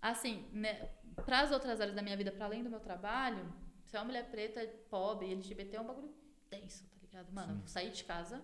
assim, 0.01 0.45
né, 0.51 0.89
para 1.25 1.41
as 1.41 1.51
outras 1.51 1.79
áreas 1.79 1.95
da 1.95 2.01
minha 2.01 2.17
vida, 2.17 2.31
pra 2.31 2.45
além 2.45 2.63
do 2.63 2.69
meu 2.69 2.79
trabalho, 2.79 3.51
ser 3.85 3.97
uma 3.97 4.05
mulher 4.05 4.29
preta, 4.29 4.61
pobre, 4.89 5.31
LGBT 5.31 5.77
é 5.77 5.81
um 5.81 5.87
bagulho 5.87 6.13
tenso, 6.49 6.83
tá 6.83 6.97
ligado? 7.01 7.31
Mano, 7.31 7.61
eu 7.61 7.67
saí 7.67 7.89
de 7.89 8.03
casa 8.03 8.43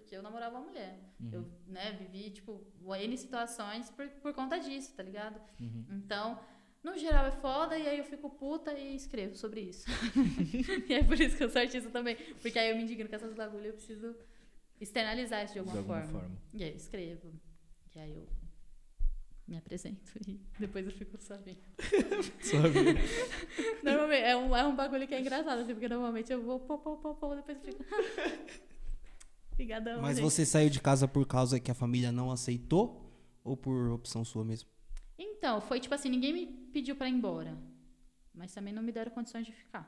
porque 0.00 0.16
eu 0.16 0.22
namorava 0.22 0.58
uma 0.58 0.66
mulher. 0.66 0.98
Eu, 1.32 1.44
né, 1.66 1.92
vivi, 1.92 2.30
tipo, 2.30 2.66
N 2.82 3.16
situações 3.16 3.90
por, 3.90 4.08
por 4.08 4.32
conta 4.32 4.58
disso, 4.58 4.94
tá 4.94 5.02
ligado? 5.02 5.40
Então, 5.90 6.38
no 6.82 6.96
geral 6.98 7.26
é 7.26 7.30
foda, 7.30 7.78
e 7.78 7.88
aí 7.88 7.98
eu 7.98 8.04
fico 8.04 8.28
puta 8.28 8.72
e 8.72 8.94
escrevo 8.94 9.36
sobre 9.36 9.60
isso. 9.62 9.86
e 10.88 10.94
é 10.94 11.02
por 11.02 11.18
isso 11.18 11.36
que 11.36 11.44
eu 11.44 11.48
sou 11.48 11.60
artista 11.60 11.90
também. 11.90 12.16
Porque 12.42 12.58
aí 12.58 12.70
eu 12.70 12.76
me 12.76 12.82
indigno 12.82 13.08
com 13.08 13.16
essas 13.16 13.34
bagulho, 13.34 13.66
eu 13.66 13.72
preciso 13.72 14.14
externalizar 14.80 15.44
isso 15.44 15.54
de 15.54 15.58
alguma, 15.60 15.72
De 15.74 15.78
alguma 15.78 16.02
forma. 16.02 16.20
forma. 16.20 16.36
E 16.52 16.62
aí 16.62 16.70
eu 16.70 16.76
escrevo. 16.76 17.32
E 17.94 17.98
aí 17.98 18.14
eu 18.14 18.28
me 19.46 19.56
apresento 19.56 20.12
e 20.26 20.40
depois 20.58 20.86
eu 20.86 20.92
fico 20.92 21.16
sabendo. 21.20 21.60
Normalmente, 23.82 24.22
é 24.22 24.36
um, 24.36 24.56
é 24.56 24.66
um 24.66 24.74
bagulho 24.74 25.06
que 25.06 25.14
é 25.14 25.20
engraçado, 25.20 25.60
assim, 25.60 25.74
porque 25.74 25.88
normalmente 25.88 26.32
eu 26.32 26.42
vou 26.42 26.60
pô, 26.60 26.78
pô, 26.78 26.96
pô, 26.96 27.14
pô, 27.14 27.34
depois 27.34 27.58
eu 27.58 27.64
fico. 27.64 27.84
Obrigadão. 29.54 30.02
Mas 30.02 30.16
gente. 30.18 30.24
você 30.24 30.44
saiu 30.44 30.68
de 30.68 30.80
casa 30.80 31.08
por 31.08 31.26
causa 31.26 31.58
que 31.58 31.70
a 31.70 31.74
família 31.74 32.12
não 32.12 32.30
aceitou? 32.30 33.00
Ou 33.42 33.56
por 33.56 33.90
opção 33.90 34.24
sua 34.24 34.44
mesmo? 34.44 34.68
Então, 35.18 35.60
foi 35.60 35.78
tipo 35.80 35.94
assim, 35.94 36.08
ninguém 36.08 36.32
me 36.32 36.46
pediu 36.72 36.96
pra 36.96 37.08
ir 37.08 37.12
embora. 37.12 37.56
Mas 38.34 38.52
também 38.52 38.72
não 38.72 38.82
me 38.82 38.90
deram 38.90 39.12
condições 39.12 39.46
de 39.46 39.52
ficar. 39.52 39.84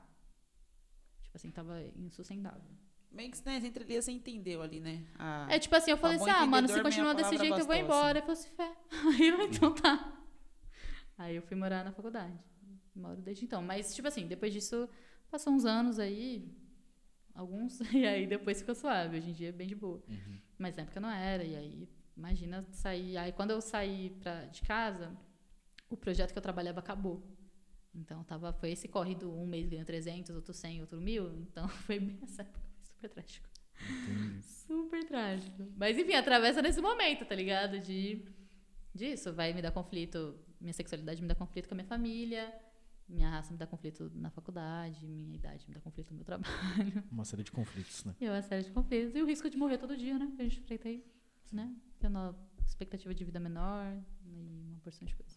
Tipo 1.23 1.37
assim, 1.37 1.51
tava 1.51 1.83
insustentável. 1.97 2.71
Meio 3.11 3.31
que, 3.31 3.45
né, 3.47 3.57
entre 3.57 3.83
linhas 3.85 4.05
você 4.05 4.13
entendeu 4.13 4.61
ali, 4.63 4.79
né? 4.79 5.05
A- 5.19 5.47
É 5.51 5.59
tipo 5.59 5.75
assim, 5.75 5.91
eu 5.91 5.97
falei 5.97 6.17
assim, 6.17 6.31
ah, 6.31 6.47
mano, 6.47 6.69
se 6.69 6.81
continuar 6.83 7.15
desse 7.15 7.37
jeito, 7.37 7.59
eu 7.59 7.67
vou 7.67 7.75
embora. 7.75 8.19
Eu 8.19 8.23
falei 8.23 8.41
assim, 8.41 8.51
fé. 8.51 8.77
Aí 9.19 9.29
eu, 9.29 9.41
então 9.43 9.75
tá. 9.75 10.13
Aí 11.19 11.35
eu 11.35 11.43
fui 11.43 11.57
morar 11.57 11.83
na 11.83 11.93
faculdade. 11.93 12.39
Moro 12.95 13.21
desde 13.21 13.45
então. 13.45 13.63
Mas, 13.63 13.95
tipo 13.95 14.07
assim, 14.07 14.27
depois 14.27 14.53
disso, 14.53 14.89
passou 15.31 15.53
uns 15.53 15.65
anos 15.65 15.99
aí, 15.99 16.55
alguns, 17.37 17.81
e 17.93 18.07
aí 18.07 18.27
depois 18.27 18.61
ficou 18.61 18.75
suave. 18.75 19.19
Hoje 19.19 19.31
em 19.31 19.33
dia 19.33 19.49
é 19.51 19.53
bem 19.53 19.69
de 19.69 19.75
boa. 19.75 20.03
Mas 20.59 20.75
na 20.77 20.83
época 20.83 21.01
não 21.01 21.11
era, 21.11 21.45
e 21.45 21.55
aí, 21.55 21.89
imagina 22.17 22.67
sair. 22.73 23.17
Aí 23.19 23.33
quando 23.33 23.51
eu 23.51 23.61
saí 23.61 24.11
pra, 24.21 24.47
de 24.47 24.63
casa, 24.63 25.17
o 25.91 25.97
projeto 25.97 26.33
que 26.33 26.39
eu 26.39 26.43
trabalhava 26.43 26.81
acabou. 26.81 27.23
Então 27.95 28.23
tava, 28.25 28.53
foi 28.53 28.73
esse 28.73 28.89
corrido, 28.89 29.33
um 29.33 29.47
mês 29.47 29.69
ganhou 29.69 29.85
300, 29.85 30.35
outro 30.35 30.53
100, 30.53 30.81
outro 30.81 31.01
mil. 31.01 31.35
Então 31.43 31.69
foi 31.87 31.99
bem 32.01 32.19
essa 32.23 32.43
época, 32.43 32.61
foi 32.61 32.85
super 32.85 33.11
trágico. 33.11 33.49
Super 34.43 35.05
trágico. 35.05 35.73
Mas 35.77 35.99
enfim, 35.99 36.15
atravessa 36.15 36.63
nesse 36.63 36.81
momento, 36.81 37.25
tá 37.25 37.35
ligado? 37.35 37.79
De 37.79 38.25
disso, 38.95 39.33
vai 39.33 39.53
me 39.53 39.61
dar 39.61 39.71
conflito, 39.71 40.39
minha 40.61 40.73
sexualidade 40.73 41.21
me 41.21 41.29
dá 41.29 41.35
conflito 41.35 41.69
com 41.69 41.75
a 41.75 41.77
minha 41.77 41.87
família, 41.87 42.53
minha 43.09 43.31
raça 43.31 43.53
me 43.53 43.59
dá 43.59 43.67
conflito 43.67 44.11
na 44.15 44.31
faculdade, 44.31 45.07
minha 45.07 45.37
idade 45.37 45.65
me 45.69 45.75
dá 45.75 45.81
conflito 45.81 46.11
no 46.11 46.17
meu 46.17 46.25
trabalho. 46.25 47.05
Uma 47.11 47.25
série 47.25 47.43
de 47.43 47.53
conflitos, 47.53 48.05
né? 48.05 48.15
E 48.21 48.29
uma 48.29 48.43
série 48.43 48.65
de 48.65 48.71
conflitos. 48.71 49.15
E 49.15 49.23
o 49.23 49.27
risco 49.27 49.49
de 49.49 49.57
morrer 49.57 49.79
todo 49.79 49.97
dia, 49.97 50.19
né? 50.19 50.33
Que 50.35 50.43
a 50.43 50.45
gente 50.45 50.61
enfrenta 50.61 50.89
aí, 50.89 51.05
né? 51.53 51.73
Tendo 51.99 52.19
uma 52.19 52.35
expectativa 52.67 53.15
de 53.15 53.25
vida 53.25 53.39
menor 53.39 53.93
e 54.25 54.69
uma 54.71 54.81
porção 54.81 55.07
de 55.07 55.15
coisas. 55.15 55.37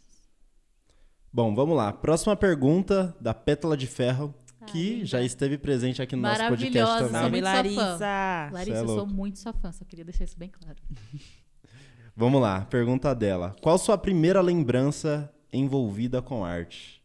Bom, 1.31 1.53
vamos 1.53 1.77
lá. 1.77 1.93
Próxima 1.93 2.35
pergunta 2.35 3.15
da 3.21 3.35
Pétala 3.35 3.77
de 3.77 3.85
Ferro, 3.85 4.33
que 4.65 4.95
linda. 4.95 5.05
já 5.05 5.21
esteve 5.21 5.59
presente 5.59 6.01
aqui 6.01 6.15
no 6.15 6.23
nosso 6.23 6.39
podcast 6.47 6.73
Maravilhosa. 6.83 7.19
também. 7.19 7.41
Salve. 7.43 7.71
Larissa. 7.75 8.49
Larissa, 8.51 8.77
é 8.77 8.81
eu 8.81 8.87
sou 8.87 9.05
muito 9.05 9.37
sua 9.37 9.53
fã, 9.53 9.71
só 9.71 9.85
queria 9.85 10.03
deixar 10.03 10.23
isso 10.23 10.37
bem 10.37 10.49
claro. 10.49 10.77
Vamos 12.15 12.41
lá, 12.41 12.65
pergunta 12.65 13.13
dela. 13.13 13.55
Qual 13.61 13.77
sua 13.77 13.97
primeira 13.97 14.41
lembrança 14.41 15.31
envolvida 15.53 16.21
com 16.21 16.43
arte? 16.43 16.98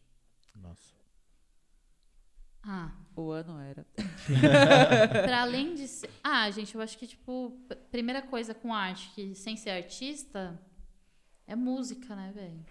Ah, 2.67 2.91
O 3.15 3.29
ano 3.31 3.59
era. 3.59 3.85
pra 5.23 5.41
além 5.41 5.75
de 5.75 5.87
ser... 5.87 6.09
Ah, 6.23 6.49
gente, 6.49 6.73
eu 6.75 6.81
acho 6.81 6.97
que, 6.97 7.07
tipo, 7.07 7.57
primeira 7.91 8.21
coisa 8.21 8.53
com 8.53 8.73
arte, 8.73 9.11
que 9.13 9.35
sem 9.35 9.55
ser 9.55 9.69
artista, 9.69 10.59
é 11.47 11.55
música, 11.55 12.15
né, 12.15 12.31
velho? 12.33 12.65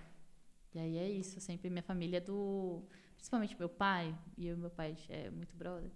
E 0.74 0.78
aí 0.78 0.96
é 0.98 1.08
isso, 1.08 1.40
sempre 1.40 1.70
minha 1.70 1.82
família 1.82 2.16
é 2.16 2.20
do... 2.20 2.82
Principalmente 3.14 3.56
meu 3.58 3.68
pai, 3.68 4.14
e 4.36 4.46
eu 4.48 4.54
e 4.56 4.58
meu 4.58 4.70
pai 4.70 4.96
é 5.08 5.30
muito 5.30 5.54
brother. 5.56 5.90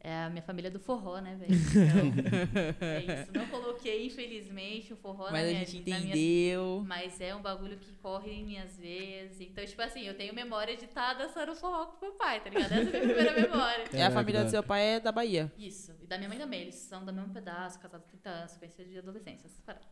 É 0.00 0.22
a 0.24 0.30
minha 0.30 0.42
família 0.42 0.70
do 0.70 0.78
forró, 0.78 1.18
né, 1.18 1.34
velho? 1.34 1.52
Então, 1.52 2.78
é 2.88 3.22
isso. 3.22 3.32
Não 3.32 3.48
coloquei, 3.48 4.06
infelizmente, 4.06 4.92
o 4.92 4.96
forró 4.96 5.26
na 5.26 5.32
Mas 5.32 5.48
a 5.48 5.50
minha 5.50 5.64
gente 5.66 5.90
na 5.90 5.98
minha 5.98 6.10
entendeu. 6.14 6.84
Mas 6.86 7.20
é 7.20 7.34
um 7.34 7.42
bagulho 7.42 7.76
que 7.76 7.92
corre 7.94 8.30
em 8.30 8.44
minhas 8.44 8.76
veias. 8.76 9.40
Então, 9.40 9.64
tipo 9.64 9.82
assim, 9.82 10.02
eu 10.02 10.16
tenho 10.16 10.32
memória 10.32 10.76
de 10.76 10.84
estar 10.84 11.14
dançando 11.14 11.54
forró 11.56 11.86
com 11.86 12.06
meu 12.06 12.14
pai, 12.14 12.40
tá 12.40 12.48
ligado? 12.48 12.72
Essa 12.72 12.74
é 12.74 13.00
a 13.00 13.04
minha 13.04 13.14
primeira 13.14 13.40
memória. 13.40 13.84
E 13.92 14.00
a 14.00 14.10
família 14.10 14.44
do 14.44 14.50
seu 14.50 14.62
pai 14.62 14.82
é 14.82 15.00
da 15.00 15.10
Bahia. 15.10 15.52
Isso. 15.58 15.92
E 16.00 16.06
da 16.06 16.16
minha 16.16 16.28
mãe 16.28 16.38
também. 16.38 16.62
Eles 16.62 16.76
são 16.76 17.04
do 17.04 17.12
mesmo 17.12 17.32
pedaço, 17.34 17.80
casados 17.80 18.06
há 18.06 18.10
30 18.10 18.30
anos, 18.30 18.56
conhecidos 18.56 18.92
de 18.92 18.98
adolescência, 18.98 19.46
essas 19.46 19.60
paradas. 19.60 19.88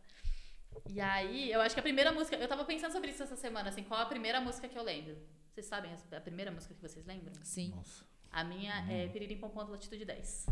E 0.89 1.01
aí, 1.01 1.51
eu 1.51 1.59
acho 1.59 1.75
que 1.75 1.79
a 1.81 1.83
primeira 1.83 2.13
música. 2.13 2.37
Eu 2.37 2.47
tava 2.47 2.63
pensando 2.63 2.93
sobre 2.93 3.11
isso 3.11 3.23
essa 3.23 3.35
semana, 3.35 3.69
assim, 3.69 3.83
qual 3.83 3.99
a 3.99 4.05
primeira 4.05 4.39
música 4.39 4.69
que 4.69 4.77
eu 4.77 4.83
lembro? 4.83 5.17
Vocês 5.51 5.65
sabem 5.65 5.91
a 5.91 6.17
a 6.17 6.21
primeira 6.21 6.49
música 6.51 6.73
que 6.73 6.81
vocês 6.81 7.05
lembram? 7.05 7.33
Sim. 7.43 7.73
Nossa. 7.75 8.05
A 8.31 8.43
minha 8.43 8.85
é 8.89 9.07
Piririm 9.07 9.37
Pompom 9.37 9.65
do 9.65 9.71
Latitude 9.71 10.05
10. 10.05 10.45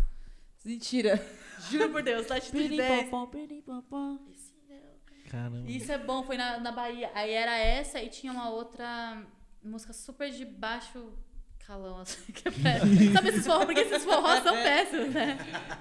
Mentira. 0.63 1.23
Juro 1.69 1.89
por 1.89 2.01
Deus, 2.01 2.27
Latitude 2.27 2.75
10. 2.75 2.99
Pirimpom, 2.99 3.27
pirimpom, 3.27 3.81
pom. 3.83 4.19
Caramba. 5.29 5.69
Isso 5.69 5.91
é 5.91 5.97
bom, 5.97 6.23
foi 6.23 6.37
na, 6.37 6.59
na 6.59 6.71
Bahia. 6.71 7.11
Aí 7.13 7.31
era 7.31 7.57
essa 7.57 8.01
e 8.01 8.09
tinha 8.09 8.31
uma 8.31 8.49
outra 8.49 9.21
música 9.63 9.91
super 9.93 10.29
de 10.31 10.45
baixo 10.45 11.11
calão, 11.67 11.99
assim, 11.99 12.19
que 12.31 12.47
é 12.47 12.51
péssimo. 12.51 13.13
Sabe 13.13 13.29
esses 13.29 13.45
forró? 13.45 13.65
Porque 13.65 13.79
esses 13.81 14.03
forrós 14.03 14.43
são 14.43 14.53
péssimos, 14.61 15.13
né? 15.13 15.37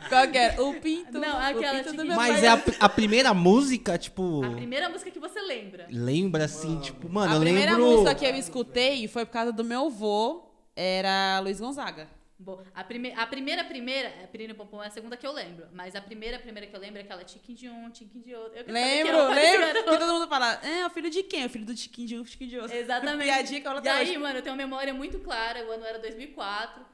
Qual 0.09 0.29
que 0.29 0.39
era? 0.39 0.63
O 0.63 0.81
pinto. 0.81 1.19
Não, 1.19 1.39
aquela 1.39 1.85
pinto 1.85 2.05
meu 2.05 2.17
Mas 2.17 2.43
é 2.43 2.49
a, 2.49 2.63
a 2.81 2.89
primeira 2.89 3.35
música, 3.35 3.99
tipo. 3.99 4.45
A 4.45 4.51
primeira 4.51 4.89
música 4.89 5.11
que 5.11 5.21
você 5.21 5.41
lembra. 5.41 5.87
Lembra 5.91 6.45
assim, 6.45 6.81
tipo, 6.81 7.09
mano, 7.09 7.33
a 7.33 7.37
eu 7.37 7.41
primeira 7.41 7.73
lembro. 7.73 7.91
música 7.91 8.15
que 8.15 8.25
eu 8.25 8.35
escutei 8.35 9.07
foi 9.09 9.27
por 9.27 9.33
causa 9.33 9.53
do 9.53 9.63
meu 9.63 9.87
avô, 9.87 10.44
era 10.77 11.41
Luiz 11.41 11.61
Gonzaga. 11.61 12.09
Bom, 12.36 12.61
a, 12.75 12.83
prime 12.83 13.12
a 13.12 13.27
primeira, 13.27 13.65
primeira, 13.65 14.09
é 14.09 14.27
Pirino 14.27 14.57
Pompom 14.57 14.83
é 14.83 14.89
a 14.89 14.91
segunda 14.91 15.17
que 15.17 15.27
eu 15.27 15.33
lembro. 15.33 15.69
Mas 15.73 15.94
a 15.94 16.01
primeira, 16.01 16.39
primeira 16.39 16.67
que 16.67 16.75
eu 16.75 16.81
lembro 16.81 16.99
é 16.99 17.03
aquela 17.03 17.23
Tiquinho 17.23 17.57
de 17.57 17.69
um, 17.69 17.91
Tiquinho 17.91 18.25
de 18.25 18.35
outro. 18.35 18.59
Eu 18.59 18.73
Lembro, 18.73 19.28
lembro. 19.28 19.73
Que 19.73 19.83
todo 19.85 20.07
mundo 20.12 20.27
fala, 20.28 20.55
é 20.55 20.85
o 20.85 20.91
filho 20.91 21.09
de 21.09 21.23
quem? 21.23 21.47
O 21.47 21.49
filho 21.49 21.65
do 21.65 21.75
Tiquinho 21.75 22.09
de 22.09 22.19
um, 22.19 22.25
Tiquinho 22.25 22.51
de 22.51 22.59
outro. 22.59 22.77
Exatamente. 22.77 23.25
Piadinha 23.25 23.61
que 23.61 23.67
ela 23.67 23.81
E 23.85 23.89
aí, 23.89 24.03
hoje. 24.11 24.19
mano, 24.19 24.39
eu 24.39 24.43
tenho 24.43 24.55
uma 24.55 24.62
memória 24.62 24.93
muito 24.93 25.20
clara. 25.20 25.65
O 25.65 25.70
ano 25.70 25.85
era 25.85 25.99
2004. 26.01 26.85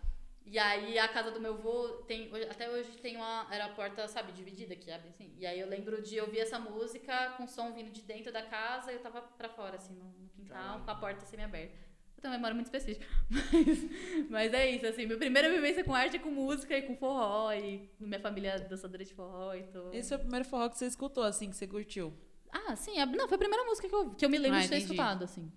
E 0.44 0.59
aí, 0.59 0.99
a 0.99 1.09
casa 1.09 1.31
do 1.31 1.41
meu 1.41 1.55
avô 1.55 1.89
tem. 2.07 2.31
Até 2.50 2.68
hoje 2.68 2.91
tem 2.99 3.17
uma. 3.17 3.47
Era 3.50 3.65
a 3.65 3.68
porta, 3.70 4.07
sabe, 4.09 4.33
dividida 4.33 4.76
que 4.76 4.91
abre 4.91 5.09
assim. 5.09 5.33
E 5.39 5.47
aí 5.47 5.59
eu 5.59 5.68
lembro 5.68 6.02
de 6.02 6.20
ouvir 6.20 6.41
essa 6.41 6.59
música 6.59 7.31
com 7.36 7.47
som 7.49 7.73
vindo 7.73 7.91
de 7.91 8.02
dentro 8.02 8.31
da 8.31 8.42
casa 8.42 8.92
e 8.92 8.97
eu 8.97 9.00
tava 9.00 9.23
pra 9.23 9.49
fora, 9.49 9.76
assim, 9.76 9.94
no, 9.94 10.05
no 10.05 10.28
quintal, 10.28 10.81
com 10.84 10.91
a 10.91 10.94
porta 10.94 11.25
semi-aberta. 11.25 11.90
Eu 12.23 12.28
uma 12.28 12.36
memória 12.36 12.55
muito 12.55 12.66
específica. 12.66 13.07
Mas, 13.31 14.28
mas 14.28 14.52
é 14.52 14.70
isso, 14.70 14.86
assim. 14.86 15.07
Minha 15.07 15.16
primeira 15.18 15.50
vivência 15.50 15.82
com 15.82 15.94
arte 15.94 16.16
é 16.16 16.18
com 16.18 16.31
música 16.31 16.76
e 16.76 16.82
com 16.82 16.94
forró. 16.97 17.52
E 17.52 17.89
minha 17.99 18.20
família 18.20 18.50
é 18.50 18.58
dançadora 18.58 19.05
de 19.05 19.15
forró. 19.15 19.55
Então... 19.55 19.90
Esse 19.92 20.08
foi 20.10 20.18
o 20.18 20.20
primeiro 20.20 20.44
forró 20.44 20.68
que 20.68 20.76
você 20.78 20.86
escutou, 20.86 21.24
assim, 21.24 21.49
que 21.49 21.57
você 21.57 21.66
curtiu. 21.66 22.12
Ah, 22.52 22.76
sim. 22.76 22.92
não, 23.16 23.26
foi 23.28 23.36
a 23.36 23.39
primeira 23.39 23.65
música 23.65 23.89
que 23.89 23.94
eu, 23.94 24.10
que 24.10 24.24
eu 24.24 24.28
me 24.31 24.36
lembro 24.39 24.58
Ah, 24.58 24.62
de 24.62 24.68
ter 24.68 24.76
entendi. 24.76 24.92
escutado, 24.92 25.24
assim. 25.24 25.50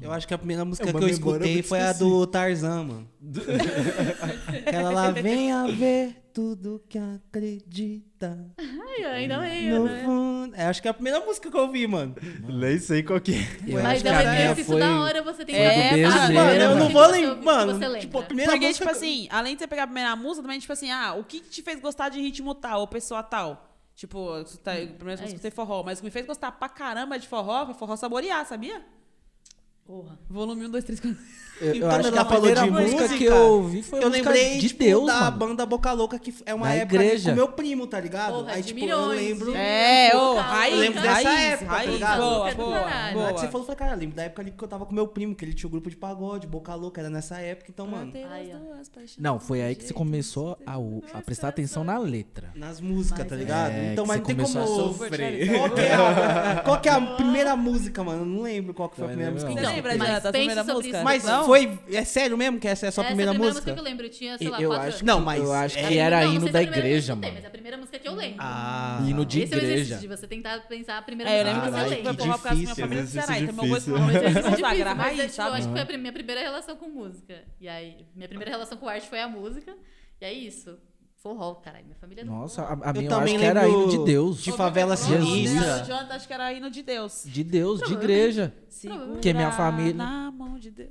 Eu 0.00 0.12
acho 0.12 0.26
que 0.26 0.34
a 0.34 0.38
primeira 0.38 0.64
música 0.64 0.86
uma 0.90 0.98
que 0.98 1.04
eu 1.04 1.08
escutei 1.08 1.62
foi 1.62 1.80
a 1.80 1.92
do 1.92 2.26
Tarzan, 2.26 2.84
mano. 2.84 3.08
Aquela 4.66 4.90
lá, 4.90 5.10
venha 5.10 5.66
ver 5.68 6.16
tudo 6.32 6.82
que 6.88 6.98
acredita. 6.98 8.50
Ai, 8.58 9.04
eu 9.04 9.08
ainda 9.10 9.38
No 9.78 9.84
né? 9.84 10.02
fundo. 10.04 10.54
É, 10.54 10.66
acho 10.66 10.82
que 10.82 10.88
é 10.88 10.90
a 10.90 10.94
primeira 10.94 11.20
música 11.20 11.50
que 11.50 11.56
eu 11.56 11.60
ouvi, 11.62 11.86
mano. 11.86 12.14
Nem 12.48 12.78
sei 12.78 13.02
qual 13.02 13.20
que 13.20 13.34
é. 13.34 13.38
Eu 13.66 13.82
Mas 13.82 13.92
acho 13.94 14.02
que 14.02 14.08
é 14.08 14.22
exercício 14.44 14.64
foi- 14.72 14.80
da 14.80 15.00
hora 15.00 15.22
você 15.22 15.44
tem 15.44 15.54
É, 15.54 15.70
que 15.70 15.76
mano, 15.78 15.90
pensar 16.12 16.32
Mano, 16.32 16.50
eu 16.50 16.76
não 16.76 16.88
vou 16.88 17.06
lembrar. 17.06 17.42
Mano, 17.42 17.72
você 17.74 17.78
tipo, 17.78 17.86
a 17.86 18.20
lembra. 18.20 18.22
primeira 18.26 18.52
Porque, 18.52 18.66
música. 18.66 18.84
tipo 18.86 18.96
assim, 18.96 19.28
além 19.30 19.54
de 19.54 19.60
você 19.60 19.66
pegar 19.66 19.84
a 19.84 19.86
primeira 19.86 20.16
música, 20.16 20.42
também, 20.42 20.58
tipo 20.58 20.72
assim, 20.72 20.90
ah, 20.90 21.14
o 21.14 21.24
que, 21.24 21.40
que 21.40 21.48
te 21.50 21.62
fez 21.62 21.80
gostar 21.80 22.08
de 22.08 22.20
ritmo 22.20 22.54
tal, 22.54 22.80
ou 22.80 22.86
pessoa 22.86 23.22
tal? 23.22 23.68
Tipo, 23.94 24.42
tá, 24.64 24.72
primeiro 24.72 25.20
é 25.20 25.24
eu 25.24 25.26
escutei 25.28 25.50
forró, 25.50 25.82
mas 25.82 25.98
o 25.98 26.00
que 26.00 26.06
me 26.06 26.10
fez 26.10 26.26
gostar 26.26 26.50
pra 26.52 26.68
caramba 26.68 27.18
de 27.18 27.28
forró 27.28 27.66
foi 27.66 27.74
forró 27.74 27.94
saborear, 27.96 28.44
sabia? 28.46 28.82
Porra. 29.84 30.16
Volume 30.30 30.66
1, 30.66 30.70
2, 30.70 30.84
3, 30.84 31.00
4. 31.00 31.18
Eu, 31.60 31.68
eu 31.68 31.76
Então, 31.76 31.90
acho 31.90 32.00
que 32.00 32.06
ela 32.08 32.22
a 32.22 32.24
falou 32.24 32.54
de 32.54 32.70
música, 32.70 33.08
que 33.08 33.24
eu 33.24 33.36
ouvi 33.36 33.82
foi 33.82 33.98
eu 34.02 34.08
música 34.08 34.30
lembrei, 34.30 34.58
de 34.58 34.68
tipo, 34.68 34.82
Deus, 34.82 35.06
da 35.06 35.20
mano. 35.20 35.36
banda 35.36 35.66
Boca 35.66 35.92
Louca, 35.92 36.18
que 36.18 36.34
é 36.46 36.54
uma 36.54 36.66
Na 36.66 36.74
época 36.74 36.94
igreja. 36.96 37.30
com 37.30 37.36
meu 37.36 37.48
primo, 37.48 37.86
tá 37.86 38.00
ligado? 38.00 38.32
Porra, 38.32 38.52
Aí, 38.52 38.62
de 38.62 38.68
tipo, 38.68 38.80
milhões, 38.80 39.18
eu 39.20 39.28
lembro. 39.28 39.54
É, 39.54 40.16
ô, 40.16 40.34
raiz, 40.34 40.74
Eu 40.74 40.80
lembro 40.80 41.02
dessa 41.02 41.28
raiz, 41.28 41.52
época, 41.52 41.66
tá 41.66 41.72
raiz, 41.76 41.90
ligado? 41.92 42.20
boa, 42.20 42.54
boa, 42.54 42.80
boa. 43.12 43.32
que 43.34 43.40
você 43.40 43.46
falou, 43.46 43.60
eu 43.60 43.64
falei, 43.64 43.76
cara, 43.76 43.92
eu 43.92 43.98
lembro 43.98 44.16
da 44.16 44.22
época 44.22 44.42
ali 44.42 44.50
que 44.50 44.64
eu 44.64 44.68
tava 44.68 44.86
com 44.86 44.94
meu 44.94 45.06
primo, 45.08 45.34
que 45.34 45.44
ele 45.44 45.52
tinha 45.52 45.68
o 45.68 45.70
grupo 45.70 45.90
de 45.90 45.96
pagode, 45.96 46.46
Boca 46.46 46.74
Louca, 46.74 47.00
era 47.00 47.10
nessa 47.10 47.38
época, 47.38 47.70
então, 47.70 47.86
mano. 47.86 48.12
Ai. 48.30 48.52
Não, 49.18 49.38
foi 49.38 49.62
aí 49.62 49.74
que 49.74 49.84
você 49.84 49.92
começou 49.92 50.56
a, 50.66 50.76
a 51.18 51.22
prestar 51.22 51.48
atenção 51.48 51.84
na 51.84 51.98
letra. 51.98 52.50
Nas 52.54 52.80
músicas, 52.80 53.26
tá 53.26 53.34
é. 53.34 53.38
ligado? 53.38 53.72
É, 53.72 53.92
então, 53.92 54.06
mas 54.06 54.18
não 54.18 54.24
tem 54.26 54.36
como. 54.36 54.48
sofrer. 54.48 55.48
Qual 56.64 56.80
que, 56.80 56.88
é 56.88 56.92
a, 56.92 56.96
é 56.96 57.16
primeira 57.16 57.54
música, 57.56 58.02
mano? 58.02 58.22
Eu 58.22 58.26
não 58.26 58.42
lembro 58.42 58.74
qual 58.74 58.88
que 58.88 58.96
foi 58.96 59.04
a 59.04 59.08
primeira 59.08 59.30
não. 59.32 59.40
música. 59.40 59.71
Que 59.74 59.88
lembra 59.88 59.96
da, 59.98 60.18
da 60.20 60.32
primeira 60.32 60.64
música? 60.64 60.88
isso. 60.96 61.04
Mas 61.04 61.24
Não? 61.24 61.44
foi. 61.44 61.78
É 61.90 62.04
sério 62.04 62.36
mesmo 62.36 62.58
que 62.60 62.68
essa 62.68 62.86
é 62.86 62.88
a 62.88 62.92
sua 62.92 63.02
Essa 63.02 63.08
primeira, 63.08 63.30
é 63.30 63.32
a 63.32 63.34
primeira 63.34 63.54
música? 63.54 63.70
música 63.70 63.72
que 63.74 63.80
eu 63.80 63.84
lembro. 63.84 64.06
Eu 64.06 64.10
tinha, 64.10 64.38
sei 64.38 64.48
lá, 64.48 64.60
Eu 64.60 64.68
quatro 64.70 64.86
acho, 64.88 64.96
anos. 64.98 65.02
Não, 65.02 65.20
mas 65.20 65.42
eu 65.42 65.52
acho 65.52 65.78
é- 65.78 65.88
que 65.88 65.98
era 65.98 66.24
Não, 66.24 66.34
hino 66.34 66.50
da 66.52 66.60
é 66.60 66.62
igreja, 66.62 67.14
música 67.14 67.14
que 67.14 67.20
mano. 67.20 67.34
Mas 67.34 67.44
é 67.44 67.46
a 67.46 67.50
primeira 67.50 67.76
música 67.76 67.98
que 67.98 68.08
eu 68.08 68.14
lembro. 68.14 68.36
Ah. 68.40 69.04
Hino 69.06 69.24
de 69.26 69.40
Esse 69.42 69.52
é 69.52 69.56
o 69.56 69.58
igreja. 69.58 69.74
exercício 69.80 70.08
de 70.08 70.16
você 70.16 70.26
tentar 70.26 70.60
pensar 70.68 70.98
a 70.98 71.02
primeira 71.02 71.30
É, 71.30 71.34
eu 71.40 71.44
música 71.44 71.52
lembro 71.52 71.62
que 71.62 71.68
que 71.68 71.72
Caralho, 71.72 71.88
você 71.88 71.94
eu 71.94 71.98
que 71.98 72.06
lembro 72.06 72.16
que 72.16 72.22
eu 72.22 72.26
minha 72.26 72.54
difícil, 72.54 72.76
família 72.84 73.02
do 73.04 73.08
Ceará, 73.08 73.24
exercício 73.32 73.52
então 73.52 73.64
meu 73.64 73.74
gosto 73.74 73.90
difícil. 73.90 74.06
é 74.06 74.10
difícil, 74.12 74.66
é, 74.66 74.92
raiz, 74.92 75.30
tipo, 75.30 75.42
eu 75.42 75.46
acho 75.46 75.56
que 75.56 75.62
sabe? 75.62 75.86
foi 75.86 75.94
a 75.94 75.98
minha 75.98 76.12
primeira 76.12 76.40
relação 76.40 76.76
com 76.76 76.88
música. 76.88 77.34
E 77.60 77.68
aí, 77.68 78.06
minha 78.14 78.28
primeira 78.28 78.50
relação 78.50 78.78
com 78.78 78.88
arte 78.88 79.08
foi 79.08 79.20
a 79.20 79.28
música. 79.28 79.74
E 80.20 80.24
é 80.24 80.32
isso. 80.32 80.78
Forró, 81.22 81.54
caralho. 81.54 81.84
Minha 81.84 81.96
família 81.96 82.22
é 82.22 82.24
do 82.24 82.30
Nossa, 82.32 82.62
a, 82.62 82.72
a 82.72 82.92
minha 82.92 83.04
eu 83.04 83.08
também 83.08 83.34
acho 83.36 83.44
que 83.44 83.48
era 83.48 83.68
hino 83.68 83.88
de 83.88 84.04
Deus. 84.04 84.42
de 84.42 84.52
favela 84.52 84.96
Jesus. 84.96 85.24
sinistra. 85.24 85.84
Jonathan 85.84 86.14
acho 86.14 86.26
que 86.26 86.32
era 86.34 86.52
hino 86.52 86.70
de 86.70 86.82
Deus. 86.82 87.22
De 87.24 87.44
Deus, 87.44 87.80
de 87.82 87.92
igreja. 87.92 88.52
Segura 88.68 89.20
Que 89.20 89.32
minha 89.32 89.52
família- 89.52 89.94
Na 89.94 90.32
mão 90.32 90.58
de 90.58 90.70
Deus. 90.70 90.90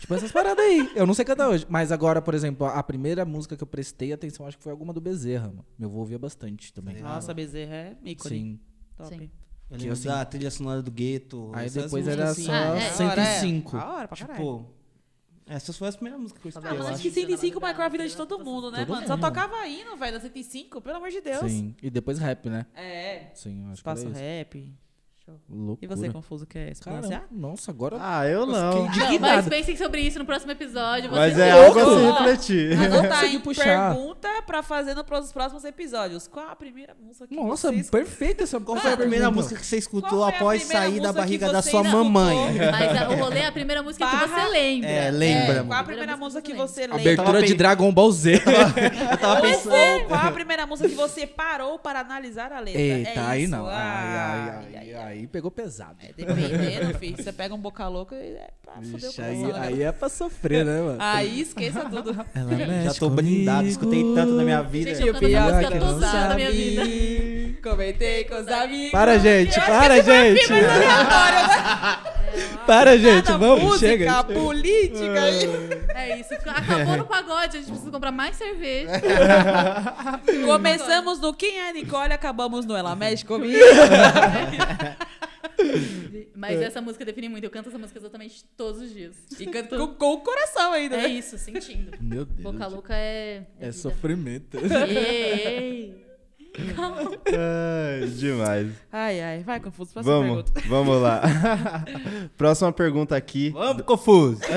Tipo 0.00 0.14
essas 0.14 0.30
paradas 0.30 0.64
aí. 0.64 0.90
Eu 0.94 1.06
não 1.06 1.14
sei 1.14 1.24
cantar 1.24 1.48
hoje. 1.48 1.66
Mas 1.68 1.90
agora, 1.90 2.22
por 2.22 2.32
exemplo, 2.34 2.66
a 2.66 2.82
primeira 2.82 3.24
música 3.24 3.56
que 3.56 3.62
eu 3.62 3.66
prestei 3.66 4.12
atenção, 4.12 4.46
acho 4.46 4.56
que 4.56 4.62
foi 4.62 4.70
alguma 4.72 4.92
do 4.92 5.00
Bezerra, 5.00 5.48
mano. 5.48 5.66
Meu 5.78 5.88
avô 5.88 5.98
ouvia 5.98 6.18
bastante 6.18 6.72
também. 6.72 7.00
Nossa, 7.02 7.34
Bezerra 7.34 7.74
é 7.74 7.96
ícone. 8.04 8.34
Sim. 8.36 8.60
Top. 8.96 9.08
Sim. 9.08 9.30
Eu 9.70 9.76
Que 9.78 9.82
lembro 9.84 9.92
assim- 9.94 10.08
da 10.08 10.24
trilha 10.24 10.50
sonora 10.50 10.82
do 10.82 10.90
gueto. 10.90 11.50
Aí 11.54 11.68
depois 11.70 12.06
era 12.06 12.28
assim. 12.30 12.44
só 12.44 12.52
Ah, 12.52 12.76
é. 12.76 12.90
105. 12.90 13.76
Da 13.76 13.92
hora 13.92 14.08
pra 14.08 14.16
caralho. 14.16 14.38
Tipo, 14.38 14.74
essas 15.46 15.76
foram 15.76 15.88
as 15.88 15.96
primeiras 15.96 16.20
músicas 16.20 16.40
que 16.42 16.48
eu 16.48 16.50
escutei, 16.50 16.70
Ah, 16.70 16.74
mas 16.74 16.86
acho 16.86 17.02
que 17.02 17.10
105 17.10 17.60
marcou 17.60 17.84
a 17.84 17.88
vida 17.88 18.06
de 18.08 18.16
todo 18.16 18.38
mundo, 18.38 18.70
né, 18.70 18.78
Todo 18.84 18.94
mano? 18.94 19.06
Só 19.06 19.16
mundo. 19.16 19.24
tocava 19.26 19.66
hino, 19.66 19.96
velho, 19.96 20.12
da 20.14 20.20
105, 20.20 20.80
pelo 20.80 20.96
amor 20.96 21.10
de 21.10 21.20
Deus. 21.20 21.50
Sim. 21.50 21.74
E 21.82 21.90
depois 21.90 22.18
rap, 22.18 22.48
né? 22.48 22.66
É. 22.74 23.30
Sim, 23.34 23.64
eu 23.66 23.72
acho 23.72 23.82
que 23.82 23.88
era 23.88 23.98
Espaço 23.98 24.08
isso. 24.08 24.18
rap. 24.18 24.72
Show. 25.24 25.34
E 25.48 25.54
Loucura. 25.54 25.94
você, 25.96 26.08
confuso, 26.10 26.44
quer 26.46 26.74
se 26.74 26.82
pronunciar? 26.82 27.20
Caramba, 27.20 27.48
nossa, 27.48 27.70
agora 27.70 27.96
Ah, 28.00 28.26
eu 28.26 28.44
não. 28.44 28.86
Não, 28.86 29.18
mas 29.20 29.48
pensem 29.48 29.76
sobre 29.76 30.00
isso 30.00 30.18
no 30.18 30.24
próximo 30.24 30.50
episódio. 30.50 31.12
Mas 31.12 31.38
é 31.38 31.52
algo 31.52 31.78
a 31.78 31.84
se 31.84 32.04
refletir. 32.06 32.76
Anotar 32.76 33.24
em 33.26 33.38
puxar. 33.38 33.94
pergunta 33.94 34.28
pra 34.44 34.64
fazer 34.64 34.94
nos 34.96 35.04
próximos 35.32 35.64
episódios. 35.64 36.26
Qual 36.26 36.48
a 36.48 36.56
primeira 36.56 36.96
música 37.00 37.28
que 37.28 37.36
Nossa, 37.36 37.68
vocês... 37.70 37.88
perfeito 37.88 38.42
essa 38.42 38.58
Qual 38.58 38.76
foi 38.76 38.92
a 38.92 38.96
primeira 38.96 39.26
pergunta. 39.26 39.42
música 39.44 39.60
que 39.60 39.66
você 39.66 39.76
escutou 39.78 40.24
a 40.24 40.30
após 40.30 40.64
sair 40.64 40.98
da 41.00 41.12
barriga 41.12 41.46
que 41.46 41.52
da 41.52 41.62
você 41.62 41.70
sua 41.70 41.84
mamãe? 41.84 42.36
Mas 42.72 43.08
o 43.16 43.22
rolê 43.22 43.40
é 43.40 43.46
a 43.46 43.52
primeira 43.52 43.80
música 43.80 44.04
que 44.04 44.16
você 44.16 44.44
lembra. 44.48 44.88
É, 44.90 45.10
lembra, 45.12 45.60
É, 45.60 45.62
qual 45.62 45.78
a 45.80 45.84
primeira 45.84 46.16
música 46.16 46.42
que 46.42 46.52
você 46.54 46.80
lembra? 46.80 46.96
Abertura 47.00 47.42
de 47.44 47.54
Dragon 47.54 47.92
Ball 47.92 48.10
Z. 48.10 48.42
Eu 49.12 49.18
tava 49.18 49.40
pensando. 49.40 50.04
Qual 50.08 50.20
a 50.20 50.32
primeira 50.32 50.66
música 50.66 50.88
que 50.88 50.96
você 50.96 51.28
parou 51.28 51.78
para 51.78 52.00
analisar 52.00 52.52
a 52.52 52.58
letra? 52.58 52.80
Eita, 52.80 53.10
é 53.10 53.18
aí 53.20 53.42
isso. 53.44 53.52
não. 53.52 53.66
Ai, 53.68 53.72
Ah, 53.76 54.62
ai, 54.74 54.94
ai, 54.94 55.11
aí 55.12 55.26
pegou 55.26 55.50
pesado. 55.50 55.96
É, 56.00 56.12
dependendo, 56.12 56.98
filho. 56.98 57.16
Você 57.22 57.32
pega 57.32 57.54
um 57.54 57.58
boca 57.58 57.86
louca 57.88 58.14
e 58.16 58.34
é 58.34 58.50
pra 58.62 58.74
foder 58.74 58.90
o 58.92 58.98
Vixe, 58.98 59.16
coração. 59.16 59.24
aí, 59.24 59.42
né, 59.52 59.60
aí 59.60 59.82
é 59.82 59.92
pra 59.92 60.08
sofrer, 60.08 60.64
né, 60.64 60.80
mano? 60.80 60.96
Aí 61.00 61.40
esqueça 61.40 61.84
tudo. 61.88 62.10
Ela 62.34 62.82
Já 62.84 62.94
tô 62.94 63.10
comigo. 63.10 63.50
escutei 63.66 64.02
tanto 64.14 64.32
na 64.32 64.44
minha 64.44 64.62
vida. 64.62 64.94
Gente, 64.94 65.06
eu 65.06 65.14
canto 65.14 65.26
essa 65.26 65.52
música 65.52 65.78
toda 65.78 66.28
da 66.28 66.34
minha 66.34 66.50
vida. 66.50 67.41
Comentei 67.62 68.24
com 68.24 68.36
os 68.40 68.48
amigos. 68.48 68.92
Para, 68.92 69.18
gente, 69.18 69.56
Eu 69.56 69.62
acho 69.62 69.72
para, 69.72 70.02
gente. 70.02 70.52
né? 70.52 70.60
Para, 72.66 72.96
gente, 72.96 73.26
vamos, 73.32 73.62
música, 73.62 73.86
chega. 73.88 74.24
política. 74.24 75.22
É 75.94 76.18
isso. 76.18 76.32
Acabou 76.34 76.96
no 76.96 77.04
pagode, 77.04 77.58
a 77.58 77.60
gente 77.60 77.68
precisa 77.70 77.90
comprar 77.90 78.10
mais 78.10 78.34
cerveja. 78.34 78.90
Começamos 80.46 81.20
no 81.20 81.34
Quem 81.34 81.60
é 81.60 81.72
Nicole, 81.72 82.12
acabamos 82.14 82.64
no 82.64 82.74
Ela 82.74 82.96
Mexe 82.96 83.24
Comigo. 83.24 83.58
Mas 86.34 86.60
essa 86.60 86.80
música 86.80 87.04
define 87.04 87.28
muito. 87.28 87.44
Eu 87.44 87.50
canto 87.50 87.68
essa 87.68 87.78
música 87.78 87.98
exatamente 87.98 88.42
todos 88.56 88.80
os 88.80 88.92
dias. 88.92 89.14
E 89.38 89.46
canta 89.46 89.76
com, 89.76 89.88
com 89.88 90.12
o 90.14 90.20
coração 90.20 90.72
ainda, 90.72 90.96
É 90.96 91.02
né? 91.02 91.08
isso, 91.08 91.36
sentindo. 91.38 91.92
Meu 92.00 92.24
Deus. 92.24 92.40
Boca 92.42 92.66
louca 92.66 92.94
é. 92.96 93.42
É 93.60 93.66
vida. 93.66 93.72
sofrimento. 93.72 94.58
Ei, 94.58 95.46
ei. 95.46 96.06
Ai, 96.58 98.06
demais. 98.08 98.72
Ai, 98.92 99.20
ai. 99.20 99.42
Vai, 99.42 99.60
Confuso, 99.60 99.92
próxima 99.92 100.14
Vamos, 100.14 100.50
pergunta. 100.50 100.68
vamos 100.68 101.02
lá. 101.02 101.22
Próxima 102.36 102.72
pergunta 102.72 103.16
aqui. 103.16 103.50
Vamos, 103.50 103.82
confuso. 103.82 104.40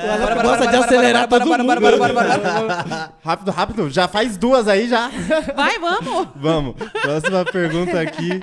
Bora, 0.00 0.34
gosta 0.34 0.42
bora, 0.42 0.66
de 0.66 0.76
bora, 0.76 0.84
acelerar 0.84 1.28
bora, 1.28 1.44
todo 1.44 1.64
bora, 1.64 1.80
bora, 1.80 1.96
mundo. 1.96 3.14
Rápido, 3.22 3.50
rápido. 3.50 3.90
Já 3.90 4.08
faz 4.08 4.36
duas 4.36 4.66
aí 4.66 4.88
já. 4.88 5.08
Vai, 5.54 5.78
vamos. 5.78 6.28
Vamos. 6.34 6.74
Próxima 7.02 7.44
pergunta 7.44 8.00
aqui 8.00 8.40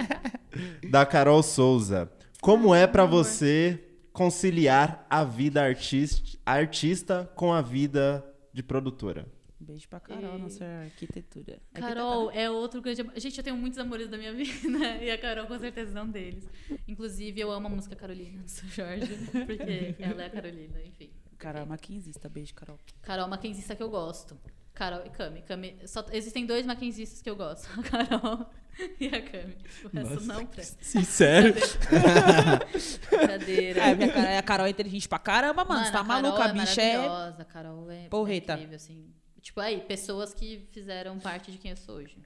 da 0.89 1.05
Carol 1.05 1.43
Souza. 1.43 2.09
Como 2.41 2.73
é 2.73 2.87
pra 2.87 3.05
você 3.05 3.83
conciliar 4.13 5.05
a 5.09 5.23
vida 5.23 5.61
artista, 5.61 6.37
artista 6.45 7.29
com 7.35 7.53
a 7.53 7.61
vida 7.61 8.23
de 8.57 8.63
produtora? 8.63 9.27
Beijo 9.59 9.87
pra 9.87 9.99
Carol, 9.99 10.37
nossa 10.37 10.65
arquitetura. 10.65 11.59
Carol 11.73 12.31
é 12.31 12.49
outro 12.49 12.81
grande 12.81 13.01
amor. 13.01 13.13
Gente, 13.19 13.37
eu 13.37 13.43
tenho 13.43 13.55
muitos 13.55 13.77
amores 13.77 14.07
da 14.07 14.17
minha 14.17 14.33
vida 14.33 14.97
e 15.01 15.09
a 15.11 15.17
Carol 15.17 15.45
com 15.47 15.57
certeza 15.59 15.97
é 15.97 16.01
um 16.01 16.09
deles. 16.09 16.47
Inclusive, 16.87 17.39
eu 17.39 17.51
amo 17.51 17.67
a 17.67 17.69
música 17.69 17.95
Carolina 17.95 18.41
do 18.41 18.49
São 18.49 18.67
Jorge, 18.69 19.07
porque 19.45 19.95
ela 19.99 20.23
é 20.23 20.25
a 20.25 20.29
Carolina, 20.29 20.81
enfim. 20.83 21.11
Carol 21.37 21.61
é 21.61 21.65
maquinzista. 21.65 22.27
Beijo, 22.29 22.53
Carol. 22.55 22.79
Carol 23.01 23.25
é 23.25 23.29
maquinzista 23.29 23.75
que 23.75 23.83
eu 23.83 23.89
gosto. 23.89 24.37
Carol 24.73 25.05
e 25.05 25.09
Cami. 25.09 25.41
Cami 25.43 25.77
só, 25.85 26.05
existem 26.11 26.45
dois 26.45 26.65
maquinzistas 26.65 27.21
que 27.21 27.29
eu 27.29 27.35
gosto. 27.35 27.67
A 27.79 27.81
Carol 28.05 28.49
e 28.99 29.07
a 29.07 29.22
Cami. 29.22 29.57
O 29.83 29.89
resto 29.89 30.14
Nossa, 30.14 30.33
não 30.33 30.45
presta. 30.45 30.83
Sincero. 30.83 31.53
Brincadeira. 33.09 33.81
É, 33.81 33.95
minha 33.95 34.11
cara, 34.11 34.39
a 34.39 34.43
Carol 34.43 34.67
é 34.67 34.69
inteligente 34.69 35.09
pra 35.09 35.19
caramba, 35.19 35.65
mano. 35.65 35.85
Você 35.85 35.91
tá 35.91 36.01
a 36.01 36.06
Carol 36.06 36.22
maluca? 36.22 36.43
A 36.43 36.49
é 36.49 36.53
bicha 36.53 36.81
é. 36.81 36.97
maravilhosa, 36.97 37.41
a 37.41 37.45
Carol 37.45 37.91
é, 37.91 38.07
Porreta. 38.07 38.53
é 38.53 38.56
incrível, 38.56 38.75
assim. 38.75 39.14
Tipo, 39.41 39.59
aí, 39.61 39.81
pessoas 39.81 40.33
que 40.33 40.67
fizeram 40.72 41.19
parte 41.19 41.51
de 41.51 41.57
quem 41.57 41.72
eu 41.72 41.77
sou 41.77 41.95
hoje. 41.95 42.17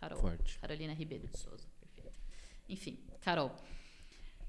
Carol. 0.00 0.18
Forte. 0.20 0.58
Carolina 0.58 0.94
Ribeiro 0.94 1.26
de 1.26 1.38
Souza. 1.38 1.66
Perfeito. 1.80 2.16
Enfim, 2.68 2.98
Carol. 3.20 3.54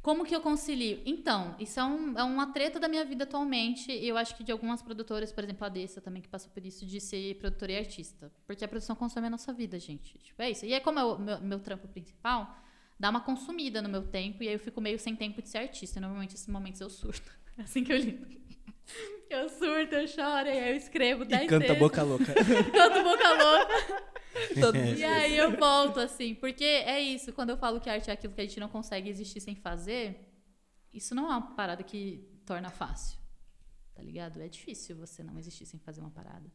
Como 0.01 0.25
que 0.25 0.35
eu 0.35 0.41
concilio? 0.41 0.99
Então, 1.05 1.55
isso 1.59 1.79
é, 1.79 1.83
um, 1.83 2.17
é 2.17 2.23
uma 2.23 2.47
treta 2.47 2.79
da 2.79 2.87
minha 2.87 3.05
vida 3.05 3.23
atualmente. 3.23 3.91
E 3.91 4.07
eu 4.07 4.17
acho 4.17 4.35
que 4.35 4.43
de 4.43 4.51
algumas 4.51 4.81
produtoras, 4.81 5.31
por 5.31 5.43
exemplo, 5.43 5.63
a 5.63 5.69
Dessa 5.69 6.01
também, 6.01 6.21
que 6.21 6.27
passou 6.27 6.51
por 6.51 6.65
isso, 6.65 6.85
de 6.87 6.99
ser 6.99 7.35
produtora 7.35 7.73
e 7.73 7.77
artista. 7.77 8.31
Porque 8.47 8.65
a 8.65 8.67
produção 8.67 8.95
consome 8.95 9.27
a 9.27 9.29
nossa 9.29 9.53
vida, 9.53 9.77
gente. 9.79 10.17
Tipo, 10.17 10.41
é 10.41 10.49
isso. 10.49 10.65
E 10.65 10.73
aí, 10.73 10.79
como 10.81 10.97
é 10.97 11.03
o 11.03 11.19
meu, 11.19 11.41
meu 11.41 11.59
trampo 11.59 11.87
principal, 11.87 12.57
dá 12.99 13.11
uma 13.11 13.21
consumida 13.21 13.79
no 13.79 13.89
meu 13.89 14.01
tempo. 14.07 14.41
E 14.41 14.47
aí 14.47 14.55
eu 14.55 14.59
fico 14.59 14.81
meio 14.81 14.97
sem 14.97 15.15
tempo 15.15 15.39
de 15.39 15.49
ser 15.49 15.59
artista. 15.59 15.99
E 15.99 16.01
normalmente, 16.01 16.31
nesses 16.31 16.47
momentos, 16.47 16.81
eu 16.81 16.89
surto. 16.89 17.31
É 17.57 17.63
assim 17.63 17.83
que 17.83 17.91
eu 17.91 17.97
lido. 17.97 18.40
Eu 19.29 19.47
surto, 19.47 19.95
eu 19.95 20.05
choro, 20.07 20.47
e 20.47 20.51
aí 20.51 20.71
eu 20.71 20.75
escrevo 20.75 21.23
10 21.23 21.43
E 21.43 21.47
canta 21.47 21.59
textos. 21.67 21.79
boca 21.79 22.03
louca. 22.03 22.25
Canto 22.35 23.03
boca 23.03 23.33
louca. 23.33 24.11
E 24.97 25.03
aí 25.03 25.37
eu 25.37 25.57
volto, 25.57 25.99
assim, 25.99 26.33
porque 26.35 26.63
é 26.63 26.99
isso, 26.99 27.31
quando 27.33 27.49
eu 27.51 27.57
falo 27.57 27.79
que 27.81 27.89
arte 27.89 28.09
é 28.09 28.13
aquilo 28.13 28.33
que 28.33 28.41
a 28.41 28.45
gente 28.45 28.59
não 28.59 28.69
consegue 28.69 29.09
existir 29.09 29.39
sem 29.41 29.55
fazer, 29.55 30.19
isso 30.93 31.13
não 31.13 31.25
é 31.25 31.37
uma 31.37 31.53
parada 31.55 31.83
que 31.83 32.25
torna 32.45 32.69
fácil. 32.69 33.17
Tá 33.93 34.01
ligado? 34.01 34.41
É 34.41 34.47
difícil 34.47 34.95
você 34.97 35.21
não 35.23 35.37
existir 35.37 35.65
sem 35.65 35.79
fazer 35.79 35.99
uma 36.01 36.11
parada. 36.11 36.49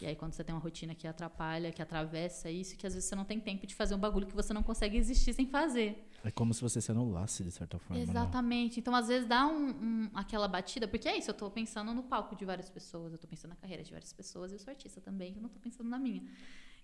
E 0.00 0.06
aí 0.06 0.16
quando 0.16 0.32
você 0.32 0.42
tem 0.44 0.54
uma 0.54 0.60
rotina 0.60 0.94
que 0.94 1.06
atrapalha, 1.06 1.70
que 1.72 1.82
atravessa 1.82 2.50
isso, 2.50 2.76
que 2.76 2.86
às 2.86 2.94
vezes 2.94 3.08
você 3.08 3.14
não 3.16 3.24
tem 3.24 3.38
tempo 3.40 3.66
de 3.66 3.74
fazer 3.74 3.94
um 3.94 3.98
bagulho 3.98 4.26
que 4.26 4.34
você 4.34 4.52
não 4.54 4.62
consegue 4.62 4.96
existir 4.96 5.34
sem 5.34 5.46
fazer. 5.46 6.08
É 6.24 6.30
como 6.30 6.54
se 6.54 6.62
você 6.62 6.80
se 6.80 6.90
anulasse, 6.90 7.42
de 7.44 7.50
certa 7.50 7.78
forma. 7.78 7.96
né? 8.02 8.08
Exatamente. 8.10 8.78
Então, 8.80 8.94
às 8.94 9.08
vezes, 9.08 9.26
dá 9.28 9.46
um, 9.46 9.68
um- 9.70 10.10
aquela 10.14 10.46
batida, 10.48 10.86
porque 10.88 11.08
é 11.08 11.16
isso, 11.18 11.30
eu 11.30 11.34
tô 11.34 11.50
pensando 11.50 11.92
no 11.92 12.02
palco 12.02 12.34
de 12.36 12.44
várias 12.44 12.70
pessoas, 12.70 13.12
eu 13.12 13.18
tô 13.18 13.26
pensando 13.26 13.50
na 13.50 13.56
carreira 13.56 13.82
de 13.82 13.90
várias 13.90 14.12
pessoas, 14.12 14.52
eu 14.52 14.58
sou 14.58 14.70
artista 14.70 15.00
também, 15.00 15.34
eu 15.36 15.42
não 15.42 15.48
tô 15.48 15.58
pensando 15.60 15.88
na 15.90 15.98
minha. 15.98 16.22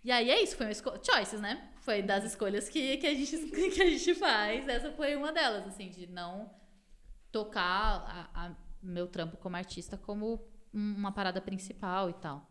E 0.05 0.11
aí 0.13 0.31
é 0.31 0.43
isso, 0.43 0.57
foi 0.57 0.67
uma 0.67 0.73
escolha. 0.73 1.01
Choices, 1.03 1.41
né? 1.41 1.71
Foi 1.81 2.03
das 2.03 2.23
escolhas 2.25 2.69
que, 2.69 2.97
que, 2.99 3.07
a 3.07 3.15
gente, 3.15 3.37
que 3.73 3.83
a 3.83 3.91
gente 3.91 4.15
faz. 4.15 4.69
Essa 4.69 4.93
foi 4.93 5.17
uma 5.17 5.33
delas, 5.33 5.67
assim, 5.67 5.89
de 5.91 6.07
não 6.07 6.51
tocar 7.33 8.31
a, 8.35 8.47
a 8.47 8.55
meu 8.83 9.07
trampo 9.09 9.37
como 9.37 9.57
artista 9.57 9.97
como 9.97 10.41
um- 10.73 10.95
uma 10.97 11.13
parada 11.13 11.41
principal 11.41 12.09
e 12.11 12.15
tal. 12.15 12.49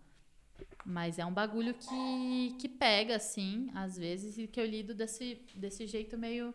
Mas 0.86 1.18
é 1.18 1.26
um 1.26 1.34
bagulho 1.34 1.74
que, 1.74 2.56
que 2.60 2.70
pega, 2.70 3.16
assim, 3.16 3.72
às 3.74 3.98
vezes, 3.98 4.38
e 4.38 4.48
que 4.48 4.60
eu 4.60 4.66
lido 4.66 4.94
desse, 4.94 5.42
desse 5.56 5.88
jeito 5.88 6.18
meio. 6.18 6.54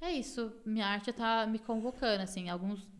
É 0.00 0.10
isso, 0.10 0.52
minha 0.66 0.86
arte 0.86 1.12
tá 1.12 1.46
me 1.46 1.60
convocando, 1.60 2.24
assim, 2.24 2.48
alguns 2.48 2.90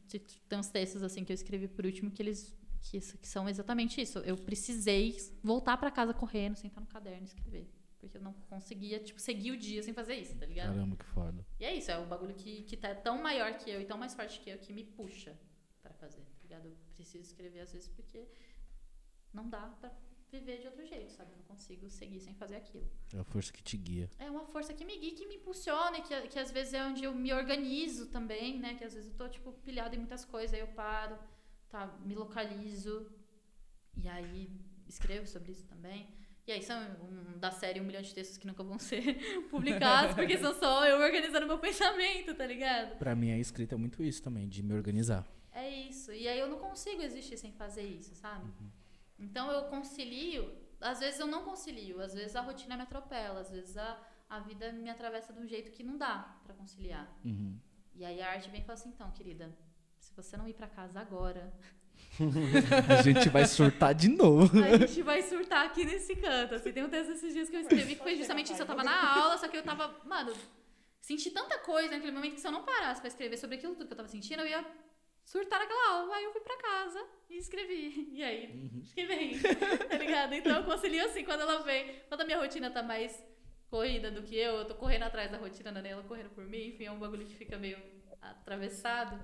tem 0.49 0.59
uns 0.59 0.69
textos 0.69 1.03
assim 1.03 1.25
que 1.25 1.33
eu 1.33 1.35
escrevi 1.35 1.69
por 1.69 1.87
último 1.87 2.11
que 2.11 2.23
eles 2.23 2.55
que, 2.83 3.01
que 3.01 3.29
são 3.29 3.49
exatamente 3.49 4.01
isso. 4.01 4.19
Eu 4.21 4.37
precisei 4.37 5.17
voltar 5.43 5.77
pra 5.77 5.91
casa 5.91 6.13
correndo, 6.13 6.57
sentar 6.57 6.81
no 6.81 6.87
caderno 6.87 7.23
e 7.23 7.27
escrever, 7.27 7.71
porque 7.99 8.17
eu 8.17 8.21
não 8.21 8.33
conseguia, 8.49 8.99
tipo, 8.99 9.21
seguir 9.21 9.53
o 9.53 9.57
dia 9.57 9.83
sem 9.83 9.95
fazer 9.95 10.17
isso, 10.17 10.37
tá 10.37 10.47
ligado? 10.47 10.75
Caramba, 10.75 10.97
que 10.97 11.05
foda. 11.05 11.47
E 11.61 11.65
é 11.65 11.75
isso, 11.75 11.91
é 11.91 11.99
um 11.99 12.09
bagulho 12.09 12.35
que, 12.35 12.63
que 12.63 12.77
tá 12.77 12.95
tão 12.95 13.23
maior 13.23 13.55
que 13.55 13.71
eu 13.71 13.81
e 13.81 13.85
tão 13.85 13.97
mais 13.97 14.15
forte 14.15 14.41
que 14.41 14.51
eu 14.51 14.59
que 14.59 14.73
me 14.73 14.85
puxa 14.85 15.39
pra 15.81 15.93
fazer, 15.95 16.23
tá 16.23 16.43
ligado? 16.43 16.67
Eu 16.67 16.77
preciso 16.95 17.23
escrever 17.23 17.61
às 17.61 17.73
vezes 17.73 17.89
porque 17.89 18.27
não 19.33 19.49
dá 19.49 19.69
pra 19.81 19.91
viver 20.33 20.59
de 20.61 20.67
outro 20.67 20.85
jeito, 20.87 21.13
sabe? 21.13 21.31
Eu 21.33 21.37
não 21.37 21.45
consigo 21.45 21.89
seguir 21.91 22.19
sem 22.19 22.35
fazer 22.35 22.57
aquilo. 22.57 22.89
É 23.15 23.19
a 23.19 23.25
força 23.25 23.53
que 23.53 23.63
te 23.63 23.77
guia. 23.77 24.11
É 24.19 24.31
uma 24.31 24.47
força 24.47 24.73
que 24.73 24.85
me 24.85 24.97
guia, 24.99 25.15
que 25.15 25.27
me 25.27 25.37
impulsiona, 25.37 26.01
que, 26.01 26.29
que 26.29 26.39
às 26.39 26.51
vezes 26.51 26.73
é 26.73 26.83
onde 26.83 27.05
eu 27.05 27.15
me 27.15 27.33
organizo 27.33 28.07
também, 28.07 28.59
né? 28.59 28.75
Que 28.75 28.85
às 28.85 28.95
vezes 28.95 29.11
eu 29.11 29.17
tô, 29.17 29.29
tipo, 29.29 29.53
pilhada 29.53 29.95
em 29.95 29.99
muitas 29.99 30.25
coisas, 30.25 30.55
aí 30.55 30.61
eu 30.61 30.69
paro, 30.69 31.19
tá? 31.69 31.87
Me 32.05 32.15
localizo, 32.15 33.13
e 33.95 34.09
aí 34.09 34.51
escrevo 34.89 35.27
sobre 35.27 35.53
isso 35.53 35.67
também. 35.67 36.09
E 36.47 36.51
aí 36.51 36.63
são 36.63 36.81
um, 37.03 37.39
da 37.39 37.51
série 37.53 37.81
um 37.81 37.85
milhão 37.85 38.03
de 38.03 38.13
textos 38.13 38.39
que 38.39 38.47
nunca 38.47 38.65
vão 38.65 38.79
ser 38.81 39.47
publicados, 39.51 40.15
porque 40.15 40.39
são 40.39 40.55
só 40.55 40.87
eu 40.87 40.99
organizando 40.99 41.47
meu 41.47 41.59
pensamento, 41.59 42.35
tá 42.35 42.47
ligado? 42.47 42.97
Pra 42.97 43.15
mim, 43.15 43.31
a 43.33 43.39
escrita 43.39 43.75
é 43.75 43.79
muito 43.79 44.03
isso 44.03 44.23
também, 44.23 44.49
de 44.49 44.63
me 44.63 44.75
organizar. 44.75 45.27
É 45.53 45.69
isso. 45.69 46.11
E 46.11 46.27
aí 46.27 46.39
eu 46.39 46.49
não 46.49 46.59
consigo 46.59 47.03
existir 47.03 47.37
sem 47.37 47.53
fazer 47.53 47.83
isso, 47.83 48.15
sabe? 48.15 48.51
Então 49.23 49.51
eu 49.51 49.65
concilio. 49.65 50.53
Às 50.81 50.99
vezes 51.01 51.21
eu 51.21 51.27
não 51.27 51.45
concilio, 51.45 52.01
às 52.01 52.13
vezes 52.13 52.35
a 52.35 52.41
rotina 52.41 52.77
me 52.77 52.83
atropela, 52.83 53.41
às 53.41 53.51
vezes 53.51 53.77
a, 53.77 54.01
a 54.29 54.41
vida 54.41 54.73
me 54.73 54.91
atravessa 54.91 55.33
de 55.33 55.39
um 55.39 55.47
jeito 55.47 55.71
que 55.71 55.85
não 55.85 55.97
dá 55.97 56.41
pra 56.45 56.55
conciliar. 56.55 57.09
Uhum. 57.25 57.57
E 57.95 58.05
aí 58.05 58.21
a 58.21 58.31
arte 58.31 58.51
vem 58.51 58.61
e 58.61 58.65
fala 58.65 58.79
assim: 58.79 58.89
então, 58.89 59.11
querida, 59.13 59.57
se 59.99 60.13
você 60.15 60.37
não 60.37 60.49
ir 60.49 60.55
pra 60.55 60.67
casa 60.67 60.99
agora, 60.99 61.53
A 62.99 63.03
gente 63.03 63.29
vai 63.29 63.47
surtar 63.47 63.95
de 63.95 64.09
novo. 64.09 64.51
a 64.63 64.87
gente 64.87 65.03
vai 65.03 65.23
surtar 65.23 65.67
aqui 65.67 65.85
nesse 65.85 66.15
canto. 66.17 66.55
Assim, 66.55 66.73
tem 66.73 66.85
um 66.85 66.89
texto 66.89 67.13
esses 67.13 67.33
dias 67.33 67.49
que 67.49 67.57
eu 67.57 67.61
escrevi 67.61 67.97
que 67.97 68.03
foi 68.03 68.17
justamente 68.17 68.53
isso. 68.53 68.63
Eu 68.63 68.67
tava 68.67 68.85
na 68.85 69.23
aula, 69.23 69.39
só 69.39 69.49
que 69.49 69.57
eu 69.57 69.63
tava, 69.63 69.95
mano, 70.05 70.33
senti 71.01 71.31
tanta 71.31 71.59
coisa 71.59 71.91
naquele 71.91 72.13
momento 72.13 72.35
que 72.35 72.41
se 72.41 72.47
eu 72.47 72.53
não 72.53 72.65
parasse 72.65 73.01
pra 73.01 73.09
escrever 73.09 73.37
sobre 73.37 73.57
aquilo 73.57 73.75
tudo 73.75 73.87
que 73.87 73.93
eu 73.93 73.97
tava 73.97 74.09
sentindo, 74.09 74.41
eu 74.41 74.47
ia 74.49 74.67
surtar 75.25 75.59
naquela 75.61 75.99
aula. 75.99 76.15
Aí 76.15 76.25
eu 76.25 76.33
fui 76.33 76.41
pra 76.41 76.57
casa 76.57 77.07
e 77.31 77.37
escrevi. 77.37 78.09
E 78.13 78.23
aí, 78.23 78.71
acho 78.83 78.95
que 78.95 79.07
vem, 79.07 79.39
tá 79.89 79.97
ligado? 79.99 80.35
Então 80.35 80.57
eu 80.57 80.65
concilio 80.65 81.05
assim, 81.05 81.25
quando 81.25 81.41
ela 81.41 81.63
vem, 81.63 82.01
quando 82.09 82.21
a 82.21 82.25
minha 82.25 82.39
rotina 82.39 82.71
tá 82.71 82.83
mais 82.83 83.23
corrida 83.71 84.11
do 84.11 84.23
que 84.23 84.37
eu, 84.37 84.57
eu 84.57 84.65
tô 84.67 84.75
correndo 84.75 85.05
atrás 85.05 85.31
da 85.31 85.39
rotina 85.39 85.73
da 85.73 85.81
ela 85.81 86.03
correndo 86.03 86.29
por 86.31 86.45
mim, 86.45 86.69
enfim, 86.69 86.85
é 86.85 86.93
um 86.93 86.99
bagulho 86.99 87.25
que 87.25 87.35
fica 87.35 87.57
meio 87.57 87.79
atravessado. 88.21 89.19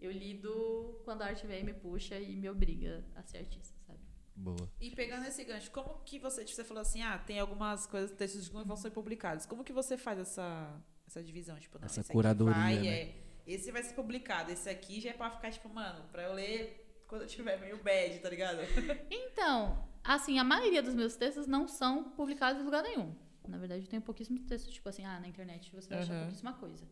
Eu 0.00 0.10
lido 0.10 1.00
quando 1.04 1.22
a 1.22 1.26
arte 1.26 1.46
vem 1.46 1.60
e 1.60 1.64
me 1.64 1.72
puxa 1.72 2.18
e 2.18 2.34
me 2.34 2.48
obriga 2.48 3.04
a 3.14 3.22
ser 3.22 3.38
artista, 3.38 3.78
sabe? 3.86 4.00
Boa. 4.34 4.68
E 4.80 4.90
pegando 4.90 5.24
esse 5.26 5.44
gancho, 5.44 5.70
como 5.70 6.00
que 6.04 6.18
você, 6.18 6.44
tipo, 6.44 6.56
você 6.56 6.64
falou 6.64 6.80
assim, 6.80 7.00
ah, 7.02 7.16
tem 7.16 7.38
algumas 7.38 7.86
coisas, 7.86 8.10
textos 8.10 8.48
que 8.48 8.54
vão 8.54 8.76
ser 8.76 8.90
publicados. 8.90 9.46
Como 9.46 9.62
que 9.62 9.72
você 9.72 9.96
faz 9.96 10.18
essa, 10.18 10.82
essa 11.06 11.22
divisão? 11.22 11.56
Tipo, 11.60 11.78
não, 11.78 11.86
Essa 11.86 12.02
curadoria, 12.02 12.54
vai, 12.54 12.78
né? 12.80 12.86
é, 12.88 13.23
esse 13.46 13.70
vai 13.70 13.82
ser 13.82 13.94
publicado, 13.94 14.50
esse 14.50 14.68
aqui 14.68 15.00
já 15.00 15.10
é 15.10 15.12
pra 15.12 15.30
ficar, 15.30 15.50
tipo, 15.50 15.68
mano, 15.68 16.04
pra 16.10 16.22
eu 16.22 16.32
ler 16.34 17.02
quando 17.06 17.22
eu 17.22 17.28
tiver 17.28 17.58
meio 17.60 17.82
bad, 17.82 18.18
tá 18.20 18.30
ligado? 18.30 18.58
Então, 19.10 19.86
assim, 20.02 20.38
a 20.38 20.44
maioria 20.44 20.82
dos 20.82 20.94
meus 20.94 21.16
textos 21.16 21.46
não 21.46 21.66
são 21.68 22.04
publicados 22.10 22.60
em 22.62 22.64
lugar 22.64 22.82
nenhum. 22.82 23.14
Na 23.46 23.58
verdade, 23.58 23.84
eu 23.84 23.88
tenho 23.88 24.00
pouquíssimos 24.00 24.42
textos, 24.44 24.72
tipo 24.72 24.88
assim, 24.88 25.04
ah, 25.04 25.20
na 25.20 25.28
internet 25.28 25.70
você 25.74 25.88
vai 25.88 25.98
achar 25.98 26.12
Aham. 26.14 26.22
pouquíssima 26.22 26.52
coisa. 26.54 26.86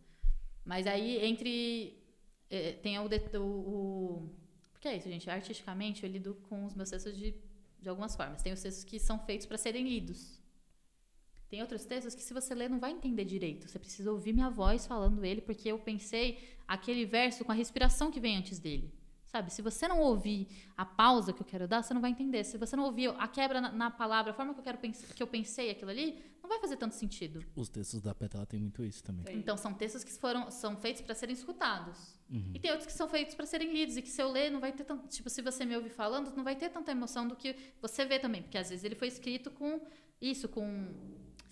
Mas 0.64 0.86
aí, 0.86 1.24
entre. 1.24 1.98
eh, 2.50 2.72
tem 2.82 2.98
o, 2.98 3.04
o, 3.04 3.40
o. 3.40 4.30
Porque 4.72 4.86
é 4.88 4.96
isso, 4.96 5.08
gente. 5.08 5.30
Artisticamente, 5.30 6.04
eu 6.04 6.10
lido 6.10 6.34
com 6.48 6.64
os 6.66 6.74
meus 6.74 6.90
textos 6.90 7.16
de, 7.16 7.34
de 7.80 7.88
algumas 7.88 8.14
formas. 8.14 8.42
Tem 8.42 8.52
os 8.52 8.60
textos 8.60 8.84
que 8.84 8.98
são 9.00 9.18
feitos 9.20 9.46
para 9.46 9.56
serem 9.56 9.88
lidos. 9.88 10.41
Tem 11.52 11.60
outros 11.60 11.84
textos 11.84 12.14
que 12.14 12.22
se 12.22 12.32
você 12.32 12.54
ler 12.54 12.70
não 12.70 12.78
vai 12.78 12.92
entender 12.92 13.26
direito. 13.26 13.68
Você 13.68 13.78
precisa 13.78 14.10
ouvir 14.10 14.32
minha 14.32 14.48
voz 14.48 14.86
falando 14.86 15.22
ele, 15.22 15.42
porque 15.42 15.68
eu 15.68 15.78
pensei 15.78 16.38
aquele 16.66 17.04
verso 17.04 17.44
com 17.44 17.52
a 17.52 17.54
respiração 17.54 18.10
que 18.10 18.18
vem 18.18 18.38
antes 18.38 18.58
dele. 18.58 18.90
Sabe? 19.26 19.52
Se 19.52 19.60
você 19.60 19.86
não 19.86 20.00
ouvir 20.00 20.48
a 20.74 20.86
pausa 20.86 21.30
que 21.30 21.42
eu 21.42 21.44
quero 21.44 21.68
dar, 21.68 21.82
você 21.82 21.92
não 21.92 22.00
vai 22.00 22.10
entender. 22.10 22.42
Se 22.44 22.56
você 22.56 22.74
não 22.74 22.84
ouvir 22.84 23.14
a 23.18 23.28
quebra 23.28 23.60
na, 23.60 23.70
na 23.70 23.90
palavra, 23.90 24.32
a 24.32 24.34
forma 24.34 24.54
que 24.54 24.60
eu 24.60 24.64
quero 24.64 24.78
que 24.78 25.22
eu 25.22 25.26
pensei 25.26 25.68
aquilo 25.70 25.90
ali, 25.90 26.24
não 26.42 26.48
vai 26.48 26.58
fazer 26.58 26.78
tanto 26.78 26.94
sentido. 26.94 27.44
Os 27.54 27.68
textos 27.68 28.00
da 28.00 28.14
Pétala 28.14 28.46
tem 28.46 28.58
muito 28.58 28.82
isso 28.82 29.04
também. 29.04 29.26
Tem. 29.26 29.36
Então 29.36 29.54
são 29.58 29.74
textos 29.74 30.02
que 30.02 30.12
foram 30.12 30.50
são 30.50 30.74
feitos 30.78 31.02
para 31.02 31.14
serem 31.14 31.34
escutados. 31.34 32.18
Uhum. 32.30 32.52
E 32.54 32.58
tem 32.60 32.70
outros 32.70 32.86
que 32.86 32.94
são 32.94 33.10
feitos 33.10 33.34
para 33.34 33.44
serem 33.44 33.70
lidos 33.70 33.98
e 33.98 34.00
que 34.00 34.08
se 34.08 34.22
eu 34.22 34.32
ler 34.32 34.50
não 34.50 34.58
vai 34.58 34.72
ter 34.72 34.84
tanto, 34.84 35.06
tipo, 35.06 35.28
se 35.28 35.42
você 35.42 35.66
me 35.66 35.76
ouvir 35.76 35.90
falando, 35.90 36.34
não 36.34 36.44
vai 36.44 36.56
ter 36.56 36.70
tanta 36.70 36.90
emoção 36.92 37.28
do 37.28 37.36
que 37.36 37.54
você 37.82 38.06
vê 38.06 38.18
também, 38.18 38.40
porque 38.40 38.56
às 38.56 38.70
vezes 38.70 38.82
ele 38.86 38.94
foi 38.94 39.08
escrito 39.08 39.50
com 39.50 39.82
isso, 40.18 40.48
com 40.48 40.94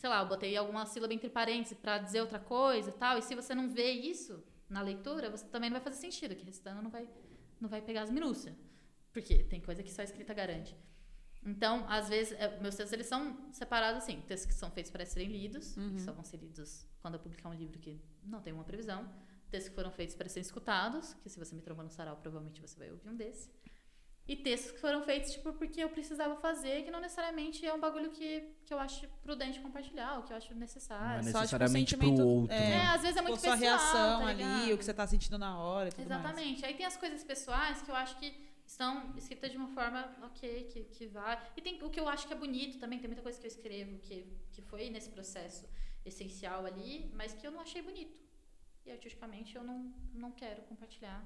sei 0.01 0.09
lá, 0.09 0.23
eu 0.23 0.27
botei 0.27 0.57
alguma 0.57 0.87
sílaba 0.87 1.13
entre 1.13 1.29
parênteses 1.29 1.77
para 1.77 1.99
dizer 1.99 2.23
outra 2.23 2.39
coisa 2.39 2.89
e 2.89 2.93
tal, 2.95 3.19
e 3.19 3.23
se 3.23 3.35
você 3.35 3.55
não 3.55 3.69
vê 3.69 3.91
isso 3.93 4.43
na 4.67 4.81
leitura, 4.81 5.29
você 5.29 5.47
também 5.47 5.69
não 5.69 5.75
vai 5.75 5.85
fazer 5.85 6.01
sentido, 6.01 6.35
que 6.35 6.45
recitando 6.45 6.81
não 6.81 6.91
vai 6.91 7.07
não 7.61 7.69
vai 7.69 7.83
pegar 7.83 8.03
as 8.03 8.11
minúcias. 8.11 8.57
Porque 9.13 9.45
tem 9.45 9.61
coisa 9.61 9.83
que 9.83 9.93
só 9.93 10.01
a 10.01 10.05
escrita 10.05 10.33
garante. 10.33 10.75
Então, 11.45 11.85
às 11.89 12.09
vezes, 12.09 12.33
é, 12.39 12.59
meus 12.61 12.75
textos 12.75 12.93
eles 12.95 13.07
são 13.07 13.53
separados 13.53 14.03
assim, 14.03 14.23
textos 14.23 14.47
que 14.47 14.55
são 14.55 14.71
feitos 14.71 14.91
para 14.91 15.05
serem 15.05 15.29
lidos, 15.29 15.77
que 15.93 16.01
só 16.01 16.13
vão 16.13 16.25
ser 16.25 16.39
lidos 16.39 16.87
quando 17.01 17.15
eu 17.15 17.21
publicar 17.21 17.51
um 17.51 17.55
livro 17.55 17.79
que 17.79 18.01
não 18.23 18.41
tem 18.41 18.53
uma 18.55 18.65
previsão, 18.65 19.07
textos 19.51 19.69
que 19.69 19.75
foram 19.75 19.91
feitos 19.91 20.15
para 20.15 20.29
serem 20.29 20.47
escutados, 20.47 21.13
que 21.23 21.29
se 21.29 21.39
você 21.39 21.55
me 21.55 21.61
trombou 21.61 21.85
no 21.85 21.91
sarau, 21.91 22.17
provavelmente 22.17 22.61
você 22.61 22.79
vai 22.79 22.91
ouvir 22.91 23.09
um 23.09 23.17
desse. 23.17 23.51
E 24.33 24.37
textos 24.37 24.71
que 24.71 24.79
foram 24.79 25.03
feitos, 25.03 25.33
tipo, 25.33 25.53
porque 25.55 25.81
eu 25.83 25.89
precisava 25.89 26.37
fazer, 26.37 26.85
que 26.85 26.91
não 26.93 27.01
necessariamente 27.01 27.67
é 27.67 27.75
um 27.75 27.81
bagulho 27.81 28.11
que, 28.17 28.29
que 28.65 28.73
eu 28.73 28.79
acho 28.79 29.09
prudente 29.25 29.59
compartilhar, 29.59 30.19
ou 30.19 30.23
que 30.23 30.33
eu 30.33 30.37
acho 30.37 30.51
Não 30.51 30.59
é 30.59 30.61
necessário. 30.61 31.23
só, 31.25 31.29
tipo, 31.31 31.39
necessariamente 31.41 31.97
pro 31.97 32.07
sentimento- 32.07 32.29
outro. 32.29 32.55
é. 32.55 32.65
É, 32.67 32.71
né? 32.71 32.87
às 32.97 33.03
vezes 33.03 33.17
é 33.17 33.23
muito 33.23 33.33
Ou 33.33 33.39
sua 33.41 33.57
pessoal, 33.57 33.79
reação 33.79 34.21
tá 34.21 34.27
ali, 34.29 34.73
o 34.73 34.79
que 34.79 34.85
você 34.85 34.95
tá 34.95 35.05
sentindo 35.05 35.37
na 35.37 35.59
hora 35.59 35.89
e 35.89 35.93
tudo 35.93 36.09
mais. 36.09 36.21
Exatamente. 36.25 36.65
Aí 36.65 36.75
tem 36.75 36.87
as 36.87 36.97
coisas 36.97 37.25
pessoais 37.25 37.83
que 37.83 37.91
eu 37.91 37.97
acho 37.97 38.17
que 38.21 38.33
estão 38.65 39.13
escritas 39.17 39.51
de 39.51 39.57
uma 39.57 39.67
forma 39.67 40.01
ok, 40.23 40.63
que, 40.73 40.85
que 40.85 41.07
vai. 41.09 41.37
E 41.57 41.61
tem 41.61 41.83
o 41.83 41.91
que 41.91 41.99
eu 41.99 42.09
acho 42.09 42.29
que 42.29 42.33
é 42.33 42.37
bonito 42.37 42.79
também, 42.79 43.01
tem 43.01 43.09
muita 43.09 43.23
coisa 43.23 43.37
que 43.41 43.47
eu 43.49 43.51
escrevo 43.51 43.99
que, 43.99 44.33
que 44.53 44.63
foi 44.63 44.91
nesse 44.91 45.11
processo 45.11 45.69
essencial 46.07 46.65
ali, 46.65 47.11
mas 47.17 47.35
que 47.35 47.45
eu 47.45 47.51
não 47.51 47.61
achei 47.61 47.83
bonito. 47.83 48.17
E 48.87 48.93
artisticamente 48.93 49.57
eu 49.57 49.65
não, 49.65 49.93
não 50.15 50.31
quero 50.31 50.63
compartilhar. 50.63 51.21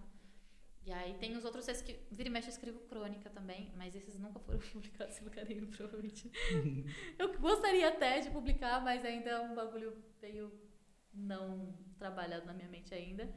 E 0.87 0.93
aí 0.93 1.15
tem 1.15 1.35
os 1.35 1.45
outros 1.45 1.65
textos 1.65 1.87
que 1.87 1.99
vira 2.11 2.29
e 2.29 2.33
mexe 2.33 2.49
eu 2.49 2.53
escrevo 2.53 2.79
crônica 2.81 3.31
também, 3.31 3.73
mas 3.75 3.97
esses 3.97 4.19
nunca 4.19 4.39
foram 4.41 4.59
publicados 4.73 5.19
em 5.19 5.25
lugar 5.25 5.47
nenhum, 5.47 5.67
provavelmente. 5.71 6.31
eu 7.19 7.39
gostaria 7.39 7.89
até 7.89 8.21
de 8.21 8.31
publicar, 8.31 8.83
mas 8.83 9.05
ainda 9.05 9.31
é 9.31 9.41
um 9.41 9.55
bagulho 9.55 9.97
meio 10.21 10.53
não 11.13 11.73
trabalhado 11.99 12.45
na 12.45 12.53
minha 12.53 12.69
mente 12.69 12.93
ainda. 12.95 13.33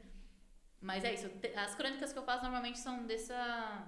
Mas 0.82 1.04
é 1.04 1.14
isso. 1.14 1.30
As 1.56 1.74
crônicas 1.76 2.12
que 2.12 2.20
eu 2.20 2.24
faço 2.24 2.44
normalmente 2.44 2.80
são 2.80 3.06
dessa. 3.06 3.88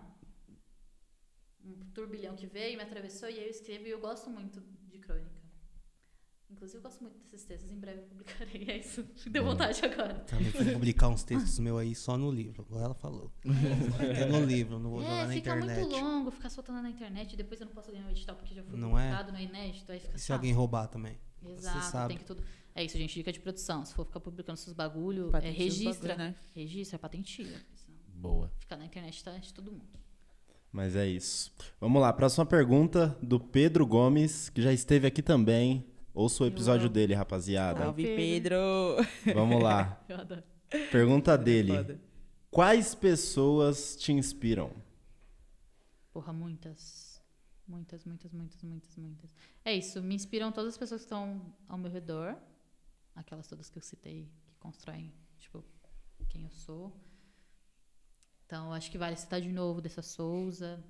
Um 1.61 1.91
turbilhão 1.91 2.35
que 2.35 2.47
veio, 2.47 2.77
me 2.77 2.83
atravessou, 2.83 3.29
e 3.29 3.37
aí 3.37 3.43
eu 3.43 3.49
escrevo 3.49 3.85
e 3.85 3.89
eu 3.89 3.99
gosto 3.99 4.29
muito. 4.29 4.63
Inclusive, 6.51 6.79
eu 6.79 6.81
gosto 6.81 7.01
muito 7.01 7.15
desses 7.31 7.45
textos, 7.45 7.71
em 7.71 7.77
breve 7.79 7.99
eu 7.99 8.03
publicarei. 8.05 8.65
É 8.69 8.77
isso. 8.77 9.05
Deu 9.29 9.43
vontade 9.45 9.83
agora. 9.85 10.15
Também 10.21 10.49
vou 10.49 10.73
publicar 10.73 11.07
uns 11.07 11.23
textos 11.23 11.57
meus 11.59 11.79
aí 11.79 11.93
só 11.95 12.17
no 12.17 12.31
livro. 12.31 12.65
Agora 12.67 12.85
ela 12.85 12.93
falou. 12.95 13.31
É 14.17 14.25
no 14.25 14.43
livro, 14.45 14.79
não 14.79 14.89
vou 14.89 15.01
jogar 15.01 15.13
É, 15.23 15.27
na 15.27 15.33
fica 15.33 15.55
internet. 15.55 15.79
muito 15.79 15.95
longo 15.95 16.31
ficar 16.31 16.49
soltando 16.49 16.81
na 16.81 16.89
internet, 16.89 17.37
depois 17.37 17.61
eu 17.61 17.67
não 17.67 17.73
posso 17.73 17.91
ganhar 17.91 18.07
o 18.07 18.09
edital 18.09 18.35
porque 18.35 18.53
já 18.55 18.63
foi 18.63 18.77
Não 18.77 18.97
é? 18.97 19.03
publicado 19.09 19.31
no 19.31 19.39
inédito, 19.39 19.91
aí 19.91 19.99
fica 19.99 20.15
E 20.15 20.19
se 20.19 20.25
chato. 20.27 20.37
alguém 20.37 20.51
roubar 20.53 20.87
também? 20.87 21.17
Exato, 21.45 21.79
Você 21.85 21.91
sabe. 21.91 22.07
tem 22.09 22.17
que 22.17 22.25
tudo. 22.25 22.43
É 22.75 22.83
isso, 22.83 22.97
gente, 22.97 23.13
dica 23.13 23.31
de 23.31 23.39
produção. 23.39 23.85
Se 23.85 23.93
for 23.93 24.05
ficar 24.05 24.19
publicando 24.19 24.57
seus 24.57 24.73
bagulho, 24.75 25.29
é, 25.35 25.49
registra. 25.51 26.09
bagulho, 26.15 26.17
né? 26.29 26.35
Registra, 26.55 26.95
é 26.95 26.99
patentia. 26.99 27.65
Boa. 28.07 28.51
ficar 28.59 28.75
na 28.75 28.85
internet 28.85 29.23
tá 29.23 29.37
de 29.37 29.53
todo 29.53 29.71
mundo. 29.71 29.87
Mas 30.71 30.95
é 30.95 31.07
isso. 31.07 31.51
Vamos 31.79 32.01
lá, 32.01 32.11
próxima 32.13 32.45
pergunta 32.45 33.17
do 33.23 33.39
Pedro 33.39 33.87
Gomes, 33.87 34.49
que 34.49 34.61
já 34.61 34.71
esteve 34.73 35.07
aqui 35.07 35.21
também. 35.21 35.85
Ouça 36.13 36.43
o 36.43 36.47
episódio 36.47 36.89
dele, 36.89 37.13
rapaziada. 37.13 37.81
Salve, 37.81 38.03
Pedro. 38.03 38.55
Pedro. 39.23 39.35
Vamos 39.35 39.61
lá. 39.61 40.03
Eu 40.09 40.17
adoro. 40.17 40.43
Pergunta 40.91 41.37
dele. 41.37 41.75
Foda. 41.75 42.01
Quais 42.51 42.95
pessoas 42.95 43.95
te 43.95 44.11
inspiram? 44.11 44.71
Porra, 46.11 46.33
muitas. 46.33 47.21
Muitas, 47.67 48.03
muitas, 48.03 48.33
muitas, 48.33 48.63
muitas, 48.63 48.95
muitas. 48.97 49.35
É 49.63 49.73
isso, 49.73 50.01
me 50.01 50.15
inspiram 50.15 50.51
todas 50.51 50.73
as 50.73 50.77
pessoas 50.77 51.01
que 51.01 51.05
estão 51.05 51.53
ao 51.67 51.77
meu 51.77 51.91
redor. 51.91 52.35
Aquelas 53.15 53.47
todas 53.47 53.69
que 53.69 53.77
eu 53.77 53.81
citei, 53.83 54.27
que 54.47 54.55
constroem, 54.55 55.13
tipo, 55.37 55.63
quem 56.27 56.43
eu 56.43 56.49
sou. 56.49 56.91
Então, 58.45 58.73
acho 58.73 58.89
que 58.89 58.97
vale 58.97 59.15
citar 59.15 59.39
de 59.39 59.51
novo 59.51 59.81
Dessa 59.81 60.01
Souza. 60.01 60.83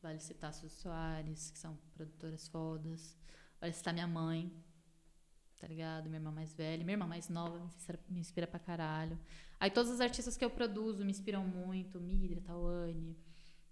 Vale 0.00 0.20
citar 0.20 0.54
Suzy 0.54 0.74
Soares, 0.76 1.50
que 1.50 1.58
são 1.58 1.76
produtoras 1.94 2.46
fodas. 2.46 3.16
Vale 3.64 3.72
citar 3.72 3.94
minha 3.94 4.06
mãe, 4.06 4.52
tá 5.58 5.66
ligado? 5.66 6.04
Minha 6.04 6.18
irmã 6.18 6.30
mais 6.30 6.52
velha. 6.52 6.84
Minha 6.84 6.92
irmã 6.96 7.06
mais 7.06 7.30
nova 7.30 7.58
me 7.58 7.64
inspira, 7.64 7.98
me 8.10 8.20
inspira 8.20 8.46
pra 8.46 8.58
caralho. 8.58 9.18
Aí 9.58 9.70
todos 9.70 9.90
os 9.90 10.02
artistas 10.02 10.36
que 10.36 10.44
eu 10.44 10.50
produzo 10.50 11.02
me 11.02 11.10
inspiram 11.10 11.42
muito. 11.42 11.98
Midria, 11.98 12.42
Tawane. 12.42 13.16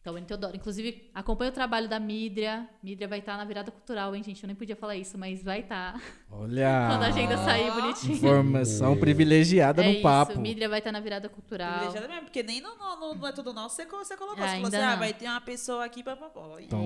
Tawane 0.03 0.25
Teodoro. 0.25 0.57
Inclusive, 0.57 1.11
acompanha 1.13 1.51
o 1.51 1.55
trabalho 1.55 1.91
da 1.91 2.01
Midria. 2.01 2.67
Midria 2.83 3.07
vai 3.07 3.19
estar 3.19 3.37
na 3.37 3.45
virada 3.45 3.71
cultural, 3.71 4.17
hein, 4.17 4.23
gente? 4.23 4.43
Eu 4.43 4.47
nem 4.47 4.57
podia 4.57 4.75
falar 4.75 4.97
isso, 4.97 5.19
mas 5.19 5.43
vai 5.43 5.61
estar. 5.61 6.01
Olha. 6.31 6.89
Quando 6.89 7.03
a 7.03 7.07
agenda 7.09 7.37
sair 7.37 7.71
bonitinho. 7.71 8.15
Informação 8.15 8.99
privilegiada 8.99 9.85
é 9.85 9.93
no 9.97 10.01
papo. 10.01 10.33
isso, 10.33 10.41
Midria 10.41 10.71
vai 10.71 10.79
estar 10.79 10.91
na 10.91 11.01
virada 11.01 11.29
cultural. 11.29 11.71
Privilegiada 11.81 12.09
mesmo, 12.09 12.23
porque 12.25 12.43
nem 12.43 12.63
no, 12.63 12.75
no- 12.77 13.15
não 13.15 13.29
é 13.29 13.33
tudo 13.33 13.53
nosso, 13.53 13.77
você, 13.77 13.85
você 13.85 14.17
colocou. 14.17 14.43
Ah, 14.43 14.49
Você 14.49 14.55
falou 14.55 14.69
assim, 14.69 14.77
ah, 14.79 14.97
vai 14.97 15.13
ter 15.13 15.27
uma 15.29 15.41
pessoa 15.43 15.85
aqui 15.85 16.03
pra... 16.03 16.15
É 16.15 16.77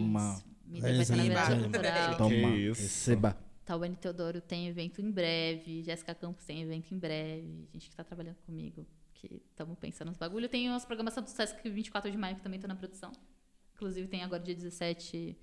Isso. 0.66 0.72
Midria 0.72 0.92
vai 0.94 1.02
estar 1.02 1.16
na 1.16 1.22
virada 1.22 1.56
cultural. 1.56 2.16
Toma. 2.16 2.48
Receba. 2.50 3.46
Tawane 3.64 3.96
Teodoro 3.96 4.40
tem 4.40 4.68
evento 4.68 5.00
em 5.00 5.10
breve. 5.10 5.82
Jéssica 5.82 6.14
Campos 6.14 6.44
tem 6.44 6.62
evento 6.62 6.94
em 6.94 6.98
breve. 6.98 7.68
Gente 7.72 7.90
que 7.90 7.96
tá 7.96 8.04
trabalhando 8.04 8.36
comigo, 8.46 8.86
que 9.14 9.42
estamos 9.50 9.76
pensando 9.78 10.08
nos 10.08 10.16
bagulho. 10.16 10.48
Tem 10.48 10.68
umas 10.68 10.84
programações 10.84 11.26
do 11.26 11.30
Sesc 11.30 11.68
24 11.68 12.10
de 12.10 12.16
maio 12.16 12.36
que 12.36 12.42
também 12.42 12.60
tô 12.60 12.68
na 12.68 12.76
produção. 12.76 13.10
Inclusive 13.74 14.06
tem 14.08 14.22
agora 14.22 14.42
dia 14.42 14.54
17 14.54 15.36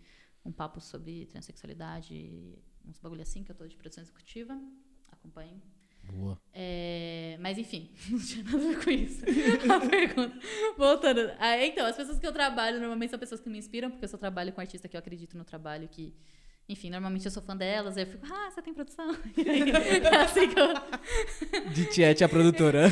um 0.46 0.52
papo 0.52 0.80
sobre 0.82 1.26
transexualidade, 1.28 2.58
uns 2.86 3.00
bagulho 3.00 3.22
assim 3.22 3.44
que 3.44 3.52
eu 3.52 3.56
tô 3.56 3.68
de 3.68 3.76
produção 3.76 4.02
executiva. 4.02 4.60
Acompanhem. 5.12 5.62
Boa. 6.12 6.40
É, 6.54 7.38
mas 7.40 7.58
enfim, 7.58 7.90
não 8.10 8.20
tinha 8.20 8.44
nada 8.44 8.58
a 8.58 8.60
ver 8.60 8.84
com 8.84 8.92
isso. 8.92 9.24
A 9.72 9.90
pergunta. 9.90 10.38
Voltando. 10.78 11.32
Ah, 11.40 11.58
então, 11.66 11.86
as 11.86 11.96
pessoas 11.96 12.20
que 12.20 12.28
eu 12.28 12.34
trabalho 12.34 12.80
normalmente 12.80 13.10
são 13.10 13.20
pessoas 13.20 13.42
que 13.42 13.50
me 13.50 13.58
inspiram, 13.58 13.90
porque 13.90 14.06
eu 14.06 14.10
só 14.10 14.18
trabalho 14.18 14.52
com 14.52 14.62
artista 14.62 14.88
que 14.88 14.96
eu 14.96 15.00
acredito 15.00 15.38
no 15.38 15.44
trabalho, 15.44 15.88
que. 15.88 16.14
Enfim, 16.70 16.90
normalmente 16.90 17.26
eu 17.26 17.32
sou 17.32 17.44
fã 17.44 17.58
delas, 17.58 17.98
aí 17.98 18.04
eu 18.04 18.08
fico, 18.08 18.26
ah, 18.26 18.50
você 18.50 18.62
tem 18.62 18.74
produção? 18.74 19.14
E 19.36 19.50
aí, 19.50 19.70
é 19.70 20.16
assim 20.16 20.48
que 20.48 20.58
eu. 20.58 21.72
De 21.72 21.86
Tiete, 21.88 22.24
a 22.24 22.30
produtora. 22.30 22.84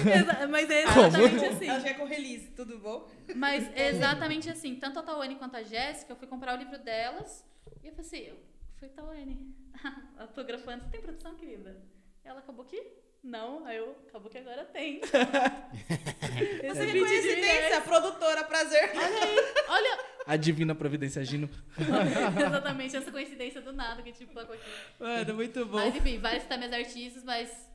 Mas 0.49 0.69
é 0.69 0.81
exatamente 0.81 1.45
assim. 1.45 1.69
Acho 1.69 1.83
que 1.83 1.89
é 1.89 1.93
com 1.93 2.05
release, 2.05 2.51
tudo 2.51 2.77
bom? 2.79 3.09
Mas 3.33 3.71
é 3.73 3.89
exatamente 3.89 4.49
assim. 4.49 4.75
Tanto 4.75 4.99
a 4.99 5.03
Tawane 5.03 5.35
quanto 5.35 5.55
a 5.55 5.63
Jéssica, 5.63 6.11
eu 6.11 6.17
fui 6.17 6.27
comprar 6.27 6.53
o 6.55 6.57
livro 6.61 6.77
delas 6.79 7.45
e 7.81 7.87
eu 7.87 7.93
falei 7.93 8.07
assim, 8.07 8.19
eu 8.27 8.37
fui 8.77 8.89
Tawane. 8.89 9.55
Autografando, 10.19 10.83
você 10.83 10.89
tem 10.89 11.01
produção, 11.01 11.35
querida? 11.35 11.81
Ela 12.23 12.39
acabou 12.39 12.65
que 12.65 13.01
não, 13.23 13.65
aí 13.65 13.77
eu, 13.77 13.95
acabou 14.07 14.31
que 14.31 14.37
agora 14.39 14.65
tem. 14.65 14.99
Vídeo 16.61 16.91
de 16.91 16.99
coincidência, 16.99 17.81
produtora, 17.81 18.43
prazer. 18.43 18.91
Olha, 19.69 19.99
A 20.25 20.35
divina 20.35 20.73
providência 20.73 21.21
agindo. 21.21 21.47
exatamente 21.77 22.95
essa 22.95 23.11
coincidência 23.11 23.61
do 23.61 23.73
nada 23.73 24.01
que 24.01 24.11
tipo 24.11 24.39
aconteceu. 24.39 24.73
Mano, 24.99 25.35
muito 25.35 25.63
bom. 25.67 25.77
Mas 25.77 25.95
enfim, 25.95 26.17
várias 26.17 26.41
citar 26.43 26.57
minhas 26.57 26.73
artistas, 26.73 27.23
mas 27.23 27.69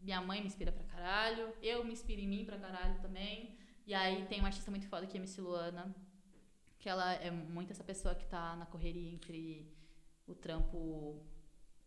minha 0.00 0.20
mãe 0.20 0.40
me 0.40 0.46
inspira 0.46 0.70
pra 0.70 0.84
caralho, 0.84 1.52
eu 1.60 1.84
me 1.84 1.92
inspiro 1.92 2.20
em 2.20 2.28
mim 2.28 2.44
pra 2.44 2.56
caralho 2.56 3.00
também. 3.00 3.58
E 3.86 3.94
aí 3.94 4.24
tem 4.26 4.38
uma 4.38 4.48
artista 4.48 4.70
muito 4.70 4.86
foda 4.86 5.06
que 5.06 5.16
é 5.16 5.20
a 5.20 5.22
MC 5.22 5.40
Luana, 5.40 5.92
que 6.78 6.88
ela 6.88 7.14
é 7.14 7.32
muito 7.32 7.72
essa 7.72 7.82
pessoa 7.82 8.14
que 8.14 8.26
tá 8.26 8.54
na 8.54 8.66
correria 8.66 9.12
entre 9.12 9.68
o 10.26 10.36
trampo 10.36 11.20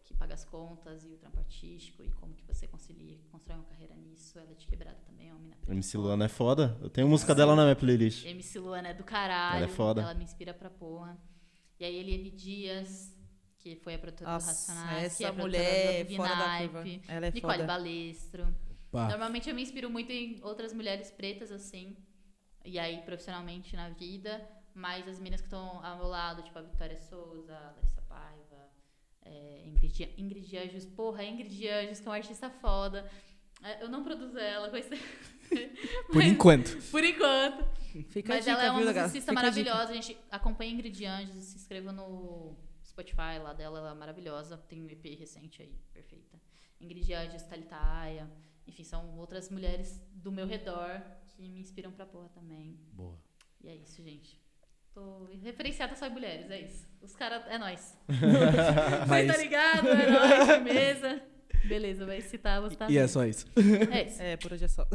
que 0.07 0.13
paga 0.13 0.33
as 0.33 0.45
contas 0.45 1.03
e 1.03 1.09
o 1.09 1.17
trampo 1.17 1.37
artístico 1.37 2.01
e 2.01 2.09
como 2.11 2.33
que 2.33 2.43
você 2.45 2.65
concilia, 2.65 3.17
constrói 3.29 3.57
uma 3.57 3.65
carreira 3.65 3.93
nisso. 3.95 4.39
Ela 4.39 4.51
é 4.51 4.53
de 4.53 4.65
quebrada 4.65 4.97
também, 5.05 5.27
é 5.29 5.33
uma 5.33 5.39
mina 5.39 5.55
preta 5.57 5.73
MC. 5.73 5.97
Luana 5.97 6.25
é 6.25 6.29
foda. 6.29 6.77
Eu 6.81 6.89
tenho 6.89 7.07
música 7.09 7.35
dela 7.35 7.55
na 7.55 7.63
minha 7.63 7.75
playlist. 7.75 8.25
MC 8.25 8.57
Luana 8.57 8.89
é 8.89 8.93
do 8.93 9.03
caralho. 9.03 9.57
Ela 9.57 9.65
é 9.65 9.75
foda. 9.75 10.01
Ela 10.01 10.13
me 10.13 10.23
inspira 10.23 10.53
pra 10.53 10.69
porra. 10.69 11.17
E 11.77 11.83
aí 11.83 11.97
Eliane 11.97 12.31
Dias, 12.31 13.13
que 13.59 13.75
foi 13.75 13.95
a 13.95 13.99
produtora 13.99 14.29
do 14.29 14.33
Nossa, 14.33 14.47
Racionais, 14.47 15.17
que 15.17 15.23
é 15.23 15.27
essa 15.27 15.37
a 15.37 15.43
mulher 15.43 16.05
do 16.05 16.15
fora 16.15 16.35
da 16.35 16.59
curva. 16.59 16.83
Ela 17.07 17.25
é 17.27 17.31
Nicole 17.31 17.53
foda. 17.53 17.67
Balestro. 17.67 18.55
Pá. 18.89 19.09
Normalmente 19.09 19.49
eu 19.49 19.55
me 19.55 19.61
inspiro 19.61 19.89
muito 19.89 20.09
em 20.09 20.39
outras 20.41 20.71
mulheres 20.73 21.11
pretas, 21.11 21.51
assim. 21.51 21.97
E 22.63 22.79
aí, 22.79 23.01
profissionalmente 23.01 23.75
na 23.75 23.89
vida. 23.89 24.41
Mas 24.73 25.07
as 25.07 25.17
meninas 25.17 25.41
que 25.41 25.47
estão 25.47 25.83
ao 25.83 25.97
meu 25.97 26.07
lado, 26.07 26.43
tipo 26.43 26.57
a 26.57 26.61
Vitória 26.61 26.95
Souza, 26.95 27.53
a 27.53 27.71
Larissa 27.71 27.96
É, 29.27 29.63
Ingrid, 29.65 30.13
Ingrid 30.17 30.57
Anjos, 30.57 30.85
porra, 30.85 31.23
Ingrid 31.23 31.67
Anjos, 31.67 31.99
que 31.99 32.07
é 32.07 32.09
uma 32.09 32.17
artista 32.17 32.49
foda. 32.49 33.09
É, 33.63 33.83
eu 33.83 33.89
não 33.89 34.03
produzo 34.03 34.37
ela, 34.37 34.69
conheci... 34.71 35.01
Por 36.11 36.21
enquanto. 36.21 36.77
por 36.91 37.03
enquanto. 37.03 37.65
Fica 38.09 38.33
Mas 38.33 38.45
dica, 38.45 38.51
ela 38.51 38.65
é 38.65 38.71
uma 38.71 38.81
musicista 38.81 39.19
Fica 39.19 39.31
a 39.31 39.35
maravilhosa. 39.35 39.91
A 39.91 39.93
gente 39.93 40.17
acompanha 40.29 40.71
Ingrid 40.71 41.05
Anjos, 41.05 41.43
se 41.43 41.57
inscreva 41.57 41.91
no 41.91 42.55
Spotify 42.83 43.39
lá 43.41 43.53
dela, 43.53 43.79
ela 43.79 43.91
é 43.91 43.93
maravilhosa. 43.93 44.57
Tem 44.57 44.81
um 44.81 44.89
EP 44.89 45.17
recente 45.17 45.61
aí, 45.61 45.73
perfeita. 45.93 46.39
Ingrid 46.81 47.13
Anjos, 47.13 47.43
Thalita 47.43 47.77
Aya. 47.77 48.29
Enfim, 48.67 48.83
são 48.83 49.17
outras 49.17 49.49
mulheres 49.49 50.01
do 50.13 50.31
meu 50.31 50.45
redor 50.45 51.01
que 51.27 51.47
me 51.47 51.61
inspiram 51.61 51.91
pra 51.91 52.05
porra 52.05 52.29
também. 52.29 52.77
Boa. 52.91 53.17
E 53.61 53.69
é 53.69 53.75
isso, 53.75 54.03
gente. 54.03 54.39
Tô 54.97 55.27
referenciada 55.43 55.95
só 55.95 56.07
em 56.07 56.09
mulheres, 56.09 56.49
é 56.49 56.61
isso. 56.61 56.87
Os 57.03 57.15
caras, 57.15 57.43
é 57.49 57.59
nóis. 57.59 57.95
Mas- 58.09 59.07
Mas... 59.07 59.27
tá 59.27 59.37
ligado? 59.37 59.87
É 59.89 60.09
nóis, 60.09 60.45
firmeza. 60.47 61.21
Beleza, 61.65 62.03
vai 62.03 62.19
citar, 62.21 62.59
vou 62.61 62.71
citar. 62.71 62.89
E 62.89 62.97
é 62.97 63.07
só 63.07 63.23
isso. 63.23 63.45
É 63.91 64.05
isso. 64.05 64.19
É, 64.23 64.37
por 64.41 64.53
hoje 64.53 64.65
é 64.65 64.67
só. 64.67 64.87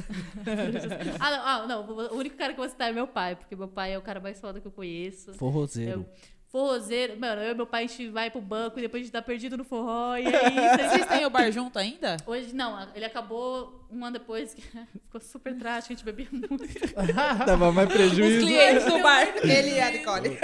Ah 1.20 1.30
não, 1.30 1.46
ah, 1.46 1.66
não, 1.68 1.88
o 2.14 2.16
único 2.16 2.36
cara 2.36 2.52
que 2.52 2.58
eu 2.58 2.64
vou 2.64 2.68
citar 2.68 2.90
é 2.90 2.92
meu 2.92 3.06
pai, 3.06 3.36
porque 3.36 3.54
meu 3.54 3.68
pai 3.68 3.92
é 3.92 3.98
o 3.98 4.02
cara 4.02 4.18
mais 4.18 4.40
foda 4.40 4.60
que 4.60 4.66
eu 4.66 4.72
conheço. 4.72 5.34
Forrozeiro. 5.34 6.04
Forrozeiro, 6.52 7.18
mano, 7.18 7.40
eu 7.40 7.52
e 7.52 7.54
meu 7.54 7.66
pai 7.66 7.84
a 7.84 7.86
gente 7.86 8.10
vai 8.10 8.30
pro 8.30 8.38
banco 8.38 8.78
e 8.78 8.82
depois 8.82 9.00
a 9.00 9.04
gente 9.04 9.12
tá 9.12 9.22
perdido 9.22 9.56
no 9.56 9.64
forró 9.64 10.16
e 10.18 10.26
é 10.26 10.28
isso. 10.76 10.90
Vocês 10.90 11.06
têm 11.06 11.24
o 11.24 11.30
bar 11.30 11.50
junto 11.50 11.78
ainda? 11.78 12.18
Hoje, 12.26 12.54
não, 12.54 12.88
ele 12.94 13.06
acabou 13.06 13.82
um 13.90 14.04
ano 14.04 14.18
depois, 14.18 14.52
que 14.52 14.60
ficou 15.06 15.18
super 15.18 15.56
trágico, 15.56 15.94
a 15.94 15.96
gente 15.96 16.04
bebia 16.04 16.28
muito. 16.30 16.58
Dava 17.46 17.72
mais 17.72 17.88
Os 17.88 17.94
prejuízo. 17.94 18.46
clientes 18.46 18.84
do 18.84 18.98
bar, 19.02 19.28
ele 19.42 19.70
e 19.76 19.80
a 19.80 19.90
Nicole. 19.92 20.38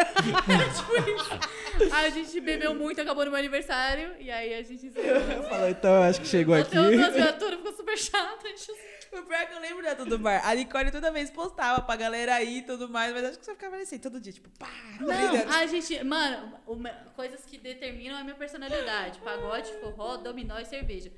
Aí 1.92 2.06
a 2.06 2.10
gente 2.10 2.40
bebeu 2.40 2.74
muito, 2.74 3.02
acabou 3.02 3.26
no 3.26 3.30
meu 3.30 3.38
aniversário, 3.38 4.12
e 4.18 4.30
aí 4.30 4.54
a 4.54 4.62
gente 4.62 4.90
Falou, 4.90 5.68
então 5.68 5.90
eu 5.94 6.02
acho 6.04 6.22
que 6.22 6.26
chegou 6.26 6.54
aqui. 6.54 6.74
Duas 6.74 7.14
viaturas, 7.14 7.56
ficou 7.58 7.72
super 7.72 7.98
chato. 7.98 8.46
A 8.46 8.48
gente... 8.48 8.72
O 9.12 9.22
pior 9.22 9.40
é 9.40 9.46
que 9.46 9.54
eu 9.54 9.60
lembro 9.60 9.82
dentro 9.82 10.04
do 10.04 10.18
bar. 10.18 10.40
A 10.46 10.54
Nicole 10.54 10.90
toda 10.90 11.10
vez 11.10 11.30
postava 11.30 11.80
pra 11.82 11.96
galera 11.96 12.34
aí 12.34 12.58
e 12.58 12.62
tudo 12.62 12.88
mais, 12.88 13.12
mas 13.12 13.24
acho 13.24 13.38
que 13.38 13.44
você 13.44 13.52
ficava 13.52 13.76
assim 13.76 13.98
todo 13.98 14.20
dia, 14.20 14.32
tipo, 14.32 14.50
pá. 14.58 14.68
Não, 15.00 15.08
a 15.56 15.66
gente, 15.66 16.02
mano, 16.04 16.58
uma- 16.66 16.90
coisas 17.16 17.44
que 17.44 17.58
determinam 17.58 18.16
a 18.18 18.22
minha 18.24 18.36
personalidade: 18.36 19.18
pagode, 19.20 19.72
forró, 19.80 20.16
dominó 20.18 20.58
e 20.58 20.64
cerveja. 20.66 21.10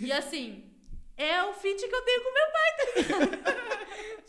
E 0.00 0.12
assim, 0.12 0.64
é 1.16 1.42
o 1.44 1.52
fit 1.54 1.86
que 1.88 1.94
eu 1.94 2.02
tenho 2.02 2.22
com 2.22 2.32
meu 2.32 2.46
pai, 2.52 2.76
tá 2.76 3.26
ligado? 3.26 3.42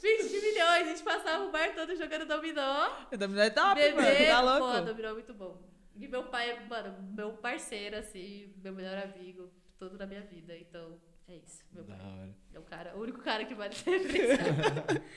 20 0.02 0.32
milhões, 0.42 0.82
a 0.82 0.84
gente 0.84 1.04
passava 1.04 1.46
o 1.46 1.52
bar 1.52 1.74
todo 1.74 1.96
jogando 1.96 2.26
dominó. 2.26 2.90
O 3.12 3.18
dominó 3.18 3.42
é 3.42 3.50
top, 3.50 3.76
Bebê, 3.76 3.94
mano. 4.02 4.28
Tá 4.28 4.58
pô, 4.60 4.66
louco? 4.66 4.86
dominó 4.86 5.10
é 5.10 5.14
muito 5.14 5.34
bom. 5.34 5.62
E 5.96 6.08
meu 6.08 6.24
pai 6.24 6.50
é, 6.50 6.60
mano, 6.62 6.96
meu 7.16 7.34
parceiro, 7.34 7.96
assim, 7.98 8.52
meu 8.64 8.74
melhor 8.74 8.98
amigo, 8.98 9.50
todo 9.78 9.98
na 9.98 10.06
minha 10.06 10.22
vida. 10.22 10.58
Então, 10.58 11.00
é 11.28 11.36
isso. 11.38 11.64
Meu 11.72 11.84
pai 11.84 12.36
é 12.54 12.60
o 12.60 12.64
cara, 12.64 12.96
o 12.96 13.02
único 13.02 13.20
cara 13.20 13.46
que 13.46 13.56
vale 13.56 13.74
ser. 13.76 13.98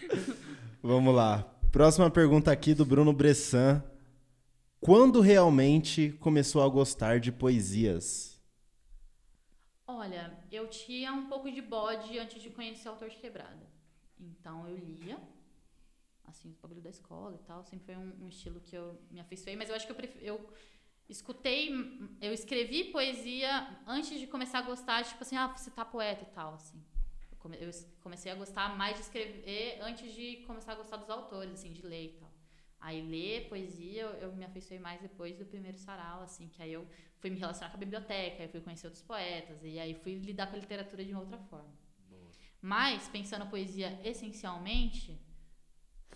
Vamos 0.83 1.15
lá. 1.15 1.43
Próxima 1.71 2.11
pergunta 2.11 2.51
aqui 2.51 2.75
do 2.75 2.85
Bruno 2.85 3.13
Bressan. 3.13 3.83
Quando 4.81 5.21
realmente 5.21 6.13
começou 6.21 6.63
a 6.63 6.69
gostar 6.69 7.19
de 7.19 7.33
poesias? 7.33 8.41
Olha, 9.87 10.39
eu 10.51 10.69
tinha 10.69 11.13
um 11.13 11.27
pouco 11.27 11.51
de 11.51 11.61
bode 11.61 12.19
antes 12.19 12.41
de 12.43 12.51
conhecer 12.51 12.89
o 12.89 12.93
autor 12.93 13.09
de 13.09 13.17
quebrada. 13.17 13.67
Então 14.19 14.67
eu 14.69 14.77
lia, 14.77 15.19
assim, 16.25 16.51
o 16.51 16.63
bagulho 16.63 16.81
da 16.81 16.91
escola 16.91 17.35
e 17.35 17.45
tal. 17.47 17.65
Sempre 17.65 17.87
foi 17.87 17.97
um, 17.97 18.13
um 18.25 18.29
estilo 18.29 18.61
que 18.61 18.77
eu 18.77 18.99
me 19.11 19.21
afeiçoei, 19.21 19.57
mas 19.57 19.69
eu 19.69 19.77
acho 19.77 19.87
que 19.87 19.93
eu, 19.93 19.97
pref... 19.97 20.17
eu 20.21 20.41
escutei, 21.09 21.71
eu 22.21 22.33
escrevi 22.33 22.85
poesia 22.85 23.79
antes 23.87 24.19
de 24.19 24.27
começar 24.27 24.59
a 24.59 24.63
gostar, 24.63 25.05
tipo 25.05 25.23
assim, 25.23 25.37
ah, 25.37 25.49
você 25.49 25.71
tá 25.71 25.85
poeta 25.85 26.23
e 26.23 26.35
tal, 26.35 26.55
assim. 26.55 26.83
Eu, 27.45 27.69
eu 27.69 27.71
comecei 28.01 28.33
a 28.33 28.35
gostar 28.35 28.77
mais 28.77 28.97
de 28.97 29.03
escrever 29.03 29.79
antes 29.81 30.13
de 30.13 30.39
começar 30.47 30.73
a 30.73 30.75
gostar 30.75 30.97
dos 30.97 31.09
autores, 31.09 31.53
assim, 31.53 31.73
de 31.73 31.83
ler 31.87 32.07
e 32.07 32.13
tal. 32.19 32.31
Aí 32.81 33.03
ler 33.03 33.49
poesia, 33.49 34.03
eu, 34.03 34.11
eu 34.29 34.33
me 34.37 34.45
afeiçoei 34.45 34.79
mais 34.79 35.01
depois 35.01 35.37
do 35.37 35.45
primeiro 35.45 35.79
sarau, 35.79 36.23
assim, 36.23 36.49
que 36.49 36.63
aí 36.63 36.73
eu 36.73 36.87
fui 37.19 37.31
me 37.31 37.39
relacionar 37.39 37.71
com 37.71 37.77
a 37.77 37.81
biblioteca, 37.81 38.43
aí 38.43 38.49
fui 38.49 38.61
conhecer 38.61 38.87
outros 38.87 39.03
poetas, 39.03 39.63
e 39.63 39.79
aí 39.79 39.95
fui 39.95 40.17
lidar 40.17 40.49
com 40.49 40.57
a 40.57 40.59
literatura 40.59 41.05
de 41.05 41.13
uma 41.13 41.21
outra 41.21 41.39
forma. 41.39 41.73
Mas, 42.61 43.09
pensando 43.09 43.43
a 43.43 43.47
poesia 43.47 43.99
essencialmente, 44.05 45.19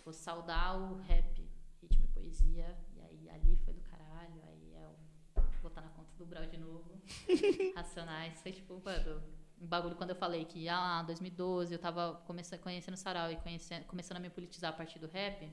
vou 0.04 0.12
saudar 0.12 0.76
o 0.80 0.96
rap, 1.02 1.48
ritmo 1.80 2.04
e 2.04 2.08
poesia, 2.08 2.76
e 2.94 3.00
aí 3.00 3.30
ali 3.30 3.56
foi 3.64 3.74
do 3.74 3.80
caralho, 3.82 4.42
aí 4.48 4.74
é 4.74 4.86
o 4.86 5.40
botar 5.62 5.80
na 5.80 5.90
conta 5.90 6.09
do 6.20 6.26
Brau 6.26 6.46
de 6.46 6.58
novo. 6.58 7.00
Racionais, 7.74 8.40
foi 8.42 8.52
tipo, 8.52 8.80
mano, 8.84 9.22
um 9.60 9.66
bagulho 9.66 9.96
quando 9.96 10.10
eu 10.10 10.16
falei 10.16 10.44
que, 10.44 10.68
ah, 10.68 11.02
2012 11.02 11.72
eu 11.72 11.78
tava 11.78 12.22
começando, 12.26 12.60
conhecendo 12.60 12.94
o 12.94 12.96
Sarau 12.96 13.32
e 13.32 13.36
conhecendo, 13.36 13.84
começando 13.86 14.18
a 14.18 14.20
me 14.20 14.30
politizar 14.30 14.70
a 14.70 14.76
partir 14.76 14.98
do 14.98 15.08
rap, 15.08 15.50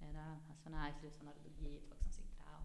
era 0.00 0.40
Racionais, 0.48 0.96
Trilha 0.96 1.12
Sonora 1.12 1.38
do 1.40 1.50
Gueto, 1.50 1.88
Facção 1.88 2.10
Central. 2.10 2.64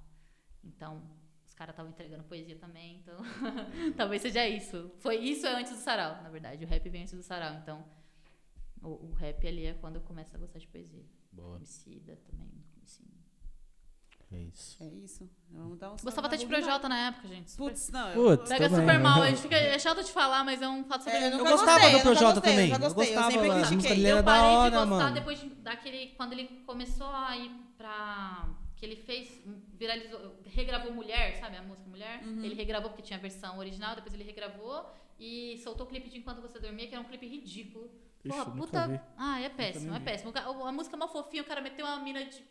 Então, 0.64 1.04
os 1.46 1.54
caras 1.54 1.74
estavam 1.74 1.92
entregando 1.92 2.24
poesia 2.24 2.56
também, 2.58 2.98
então 2.98 3.18
talvez 3.98 4.22
seja 4.22 4.48
isso. 4.48 4.92
Foi 5.00 5.18
isso 5.18 5.46
é 5.48 5.56
antes 5.56 5.72
do 5.72 5.80
sarau, 5.80 6.22
na 6.22 6.30
verdade. 6.30 6.64
O 6.64 6.68
rap 6.68 6.88
vem 6.90 7.02
antes 7.02 7.14
do 7.14 7.24
sarau, 7.24 7.56
então 7.56 7.84
o, 8.82 9.08
o 9.08 9.14
rap 9.14 9.46
ali 9.48 9.66
é 9.66 9.74
quando 9.74 9.96
eu 9.96 10.02
começo 10.02 10.36
a 10.36 10.40
gostar 10.40 10.60
de 10.60 10.68
poesia. 10.68 11.06
Boa. 11.32 11.58
Homicida 11.58 12.16
também. 12.18 12.64
É 12.82 12.86
isso. 14.54 14.84
É 14.84 14.88
isso. 14.88 15.30
Vamos 15.52 15.78
dar 15.80 15.92
um 15.92 15.96
Gostava 16.04 16.28
até 16.28 16.38
de 16.38 16.46
Projota 16.46 16.90
na 16.90 17.08
época, 17.08 17.28
gente. 17.28 17.52
Super- 17.52 17.64
Putz, 17.70 17.90
não. 17.90 18.10
eu- 18.10 18.38
Putz, 18.38 18.50
Pega 18.50 18.70
também. 18.70 18.86
super 18.88 19.00
mal, 19.00 19.22
a 19.22 19.30
gente 19.30 19.42
fica, 19.42 19.56
é 19.56 19.80
chato 19.80 20.04
de 20.04 20.12
falar, 20.12 20.44
mas 20.44 20.62
é 20.62 20.68
um 20.68 20.84
fato 20.84 21.04
super 21.04 21.16
É, 21.16 21.28
eu 21.28 21.32
Eu 21.38 21.46
gostava 21.46 21.80
gostei, 21.80 21.92
do 21.94 22.02
Projota 22.02 22.42
também. 22.42 22.70
eu 22.72 22.80
gostei, 22.80 22.88
eu 22.88 22.94
gostava, 22.94 23.32
sempre 23.32 23.50
critiquei. 23.50 23.76
músicas 23.76 23.98
dele 23.98 24.08
Eu 24.08 24.12
era 24.18 24.24
da 24.24 24.32
parei 24.32 24.50
de 24.52 24.56
hora, 24.58 24.70
gostar 24.72 24.86
mano. 24.86 25.14
depois 25.16 25.40
de- 25.40 25.50
daquele. 25.50 26.08
Quando 26.18 26.34
ele 26.34 26.46
começou 26.66 27.08
a 27.08 27.38
ir 27.38 27.52
pra. 27.78 28.50
Que 28.76 28.86
ele 28.86 28.96
fez. 28.98 29.42
Viralizou. 29.74 30.40
Regravou 30.46 30.92
Mulher, 30.94 31.38
sabe? 31.40 31.56
A 31.58 31.62
música 31.64 31.88
Mulher. 31.90 32.22
Uhum. 32.24 32.44
Ele 32.44 32.56
regravou 32.56 32.90
porque 32.90 33.04
tinha 33.04 33.18
a 33.18 33.22
versão 33.22 33.58
original, 33.58 33.96
depois 33.96 34.14
ele 34.14 34.24
regravou 34.24 34.86
e 35.20 35.58
soltou 35.64 35.86
o 35.86 35.90
clipe 35.90 36.10
de 36.10 36.18
Enquanto 36.18 36.42
Você 36.42 36.60
Dormia, 36.60 36.88
que 36.88 36.94
era 36.94 37.02
um 37.02 37.08
clipe 37.08 37.26
ridículo. 37.28 37.90
Ixi, 38.24 38.38
Porra, 38.38 38.52
puta. 38.52 38.88
vi. 38.88 39.00
Ah, 39.18 39.40
é 39.40 39.50
péssimo, 39.50 39.94
é 39.94 40.00
péssimo. 40.00 40.34
A 40.36 40.72
música 40.72 40.96
é 40.96 41.00
mal 41.00 41.08
fofinha, 41.08 41.44
o 41.44 41.46
cara 41.46 41.62
meteu 41.62 41.86
uma 41.86 42.00
mina 42.00 42.26
de 42.26 42.44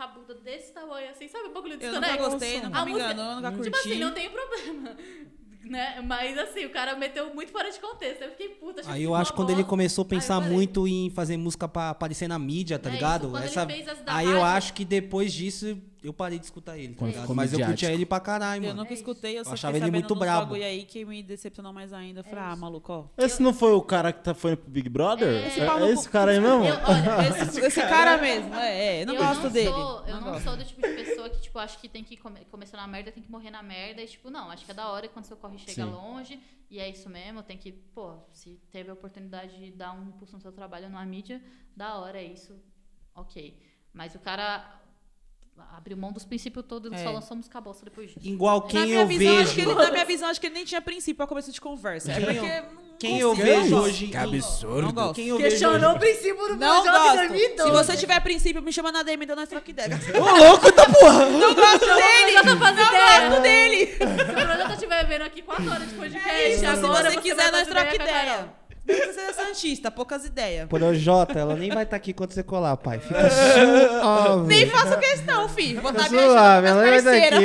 cabuda 0.00 0.34
desse 0.36 0.72
tamanho, 0.72 1.10
assim, 1.10 1.28
sabe? 1.28 1.48
O 1.48 1.52
bagulho 1.52 1.74
Eu 1.74 1.78
desconexo. 1.78 2.12
nunca 2.16 2.30
gostei, 2.30 2.60
nunca 2.62 2.78
A 2.78 2.84
me 2.86 2.92
música- 2.92 3.12
enganou, 3.12 3.34
nunca 3.36 3.50
curti. 3.52 3.64
Tipo 3.64 3.76
assim, 3.76 3.98
não 3.98 4.12
tem 4.12 4.30
problema. 4.30 4.96
Né? 5.62 6.00
Mas 6.00 6.38
assim, 6.38 6.64
o 6.64 6.70
cara 6.70 6.96
meteu 6.96 7.34
muito 7.34 7.52
fora 7.52 7.70
de 7.70 7.78
contexto. 7.78 8.22
Eu 8.22 8.30
fiquei 8.30 8.48
puta. 8.48 8.80
Aí 8.86 9.02
eu 9.02 9.14
acho 9.14 9.30
que 9.30 9.36
quando 9.36 9.50
ele 9.50 9.62
começou 9.62 10.02
a 10.02 10.04
pensar 10.06 10.42
eu 10.42 10.48
muito 10.50 10.88
em 10.88 11.10
fazer 11.10 11.36
música 11.36 11.68
pra 11.68 11.90
aparecer 11.90 12.26
na 12.26 12.38
mídia, 12.38 12.78
tá 12.78 12.88
É 12.88 12.92
ligado? 12.94 13.26
isso, 13.28 13.36
Essa... 13.44 13.66
fez 13.66 13.86
as 13.86 14.00
da 14.00 14.16
Aí 14.16 14.26
eu 14.26 14.42
acho 14.42 14.72
que 14.72 14.86
depois 14.86 15.30
disso 15.30 15.78
eu 16.02 16.12
parei 16.12 16.38
de 16.38 16.44
escutar 16.46 16.78
ele, 16.78 16.94
tá 16.94 17.06
ligado? 17.06 17.34
Mas 17.34 17.52
eu 17.52 17.60
curtia 17.64 17.92
ele 17.92 18.06
pra 18.06 18.20
caralho, 18.20 18.64
Eu 18.64 18.68
mano. 18.68 18.82
nunca 18.82 18.92
É 18.92 18.96
escutei, 18.96 19.38
eu 19.38 19.44
só 19.44 19.52
achava 19.52 19.76
ele 19.76 19.90
muito 19.90 20.14
brabo. 20.14 20.46
bagulho 20.46 20.64
aí 20.64 20.84
que 20.84 21.04
me 21.04 21.22
decepcionou 21.22 21.72
mais 21.72 21.92
ainda. 21.92 22.20
Eu 22.20 22.24
Falei, 22.24 22.44
ah, 22.44 22.56
maluco, 22.56 22.92
ó. 22.92 23.04
Esse 23.22 23.42
não 23.42 23.52
foi 23.52 23.72
o 23.72 23.82
cara 23.82 24.12
que 24.12 24.22
tá, 24.22 24.32
foi 24.34 24.56
pro 24.56 24.70
Big 24.70 24.88
Brother? 24.88 25.28
É. 25.28 25.58
É, 25.58 25.66
no 25.78 25.84
é 25.86 25.90
esse 25.90 26.08
cara 26.08 26.30
aí 26.32 26.40
mesmo? 26.40 26.64
Eu, 26.64 26.74
olha, 26.74 27.28
Esse, 27.48 27.60
esse 27.60 27.80
cara 27.82 28.16
mesmo, 28.18 28.54
é, 28.54 28.76
é, 28.98 29.02
eu 29.02 29.06
não 29.06 29.16
gosto 29.16 29.42
não 29.44 29.50
dele. 29.50 29.68
Sou, 29.70 30.06
eu 30.06 30.14
não, 30.16 30.22
gosto. 30.24 30.44
sou 30.44 30.56
do 30.56 30.64
tipo 30.64 30.80
de 30.82 30.88
pessoa 30.94 31.30
que, 31.30 31.40
tipo, 31.40 31.58
acho 31.58 31.78
que 31.78 31.88
tem 31.88 32.02
que 32.04 32.16
come, 32.16 32.44
começar 32.50 32.76
na 32.76 32.86
merda, 32.86 33.12
tem 33.12 33.22
que 33.22 33.30
morrer 33.30 33.50
na 33.50 33.62
merda. 33.62 34.02
E, 34.02 34.06
tipo, 34.06 34.30
não, 34.30 34.50
acho 34.50 34.64
que 34.64 34.70
é 34.70 34.74
da 34.74 34.88
hora 34.88 35.08
quando 35.08 35.24
seu 35.26 35.36
corre 35.36 35.58
chega 35.58 35.84
Sim. 35.84 35.90
longe. 35.90 36.40
E 36.70 36.78
é 36.78 36.88
isso 36.88 37.10
mesmo, 37.10 37.42
tem 37.42 37.58
que, 37.58 37.72
pô, 37.72 38.14
se 38.32 38.60
teve 38.70 38.88
a 38.90 38.92
oportunidade 38.92 39.58
de 39.58 39.72
dar 39.72 39.92
um 39.92 40.04
impulso 40.08 40.34
no 40.36 40.40
seu 40.40 40.52
trabalho 40.52 40.88
numa 40.88 41.04
mídia, 41.04 41.42
da 41.76 41.96
hora, 41.98 42.18
é 42.18 42.24
isso, 42.24 42.54
ok. 43.14 43.60
Mas 43.92 44.14
o 44.14 44.20
cara 44.20 44.80
abriu 45.76 45.96
mão 45.96 46.12
dos 46.12 46.24
princípios 46.24 46.64
todos, 46.66 46.90
eles 46.90 47.00
É. 47.00 47.04
falam, 47.04 47.20
somos 47.22 47.48
caboça 47.48 47.84
depois 47.84 48.10
disso. 48.10 48.20
Igual 48.28 48.60
na 48.60 48.66
quem 48.66 48.82
minha 48.86 49.00
eu 49.00 49.06
visão, 49.06 49.38
acho 49.38 49.50
que 49.54 49.60
vejo. 49.62 49.70
ele, 49.70 49.82
na 49.84 49.90
minha 49.90 50.04
visão, 50.04 50.28
acho 50.28 50.40
que 50.40 50.46
ele 50.46 50.54
nem 50.54 50.64
tinha 50.64 50.80
princípio 50.80 51.16
pra 51.16 51.26
começo 51.26 51.50
de 51.52 51.60
conversa. 51.60 52.12
É 52.12 52.14
Quem 52.16 52.24
porque. 52.24 52.62
Quem 53.00 53.18
eu 53.18 53.34
vejo 53.34 53.76
hoje. 53.78 54.08
Que 54.08 54.16
absurdo. 54.18 54.82
Não 54.82 54.92
gosto. 54.92 55.14
Quem 55.14 55.28
eu 55.28 55.36
vejo 55.38 55.46
hoje. 55.46 55.56
Questionou 55.58 55.94
o 55.94 55.98
princípio 55.98 56.48
do 56.48 56.56
Não 56.58 56.84
gosto. 56.84 57.16
2012. 57.16 57.62
Se 57.70 57.70
você 57.70 57.96
tiver 57.96 58.20
princípio, 58.20 58.60
me 58.60 58.70
chama 58.72 58.92
na 58.92 59.02
DM, 59.02 59.24
então 59.24 59.34
nós 59.34 59.48
troca 59.48 59.70
ideia. 59.70 59.88
Ô, 60.20 60.44
louco 60.44 60.70
da 60.70 60.84
porra! 60.84 61.24
Não 61.30 61.54
gosto 61.54 61.86
dele! 61.86 62.42
Não 62.44 62.56
ideia. 62.56 63.28
gosto 63.30 63.42
dele! 63.42 63.86
Se 63.86 63.94
o 63.94 64.34
Projota 64.46 64.72
estiver 64.74 65.06
vendo 65.06 65.22
aqui 65.22 65.40
4 65.40 65.70
horas 65.70 65.88
de 65.88 65.94
podcast, 65.94 66.28
É 66.28 66.48
isso, 66.50 66.60
se 66.60 66.66
agora 66.66 67.10
você 67.10 67.16
você 67.16 67.20
quiser, 67.22 67.50
nós 67.50 67.66
troca 67.68 67.94
ideia 67.94 68.59
a. 68.92 69.12
Você 69.12 69.20
é 69.20 69.32
santista, 69.32 69.90
poucas 69.90 70.24
ideias. 70.24 70.68
Projota, 70.68 71.38
ela 71.38 71.54
nem 71.56 71.70
vai 71.70 71.84
estar 71.84 71.96
aqui 71.96 72.12
quando 72.12 72.32
você 72.32 72.42
colar, 72.42 72.76
pai. 72.76 72.98
Fica 72.98 73.28
suave. 73.30 74.46
Nem 74.46 74.66
faço 74.66 74.98
questão, 74.98 75.48
filho. 75.48 75.80
Vou 75.80 75.90
estar 75.90 76.08
viajando 76.08 76.34
com 76.34 76.82
minhas 76.82 77.06
aqui. 77.06 77.10
parceiras. 77.10 77.40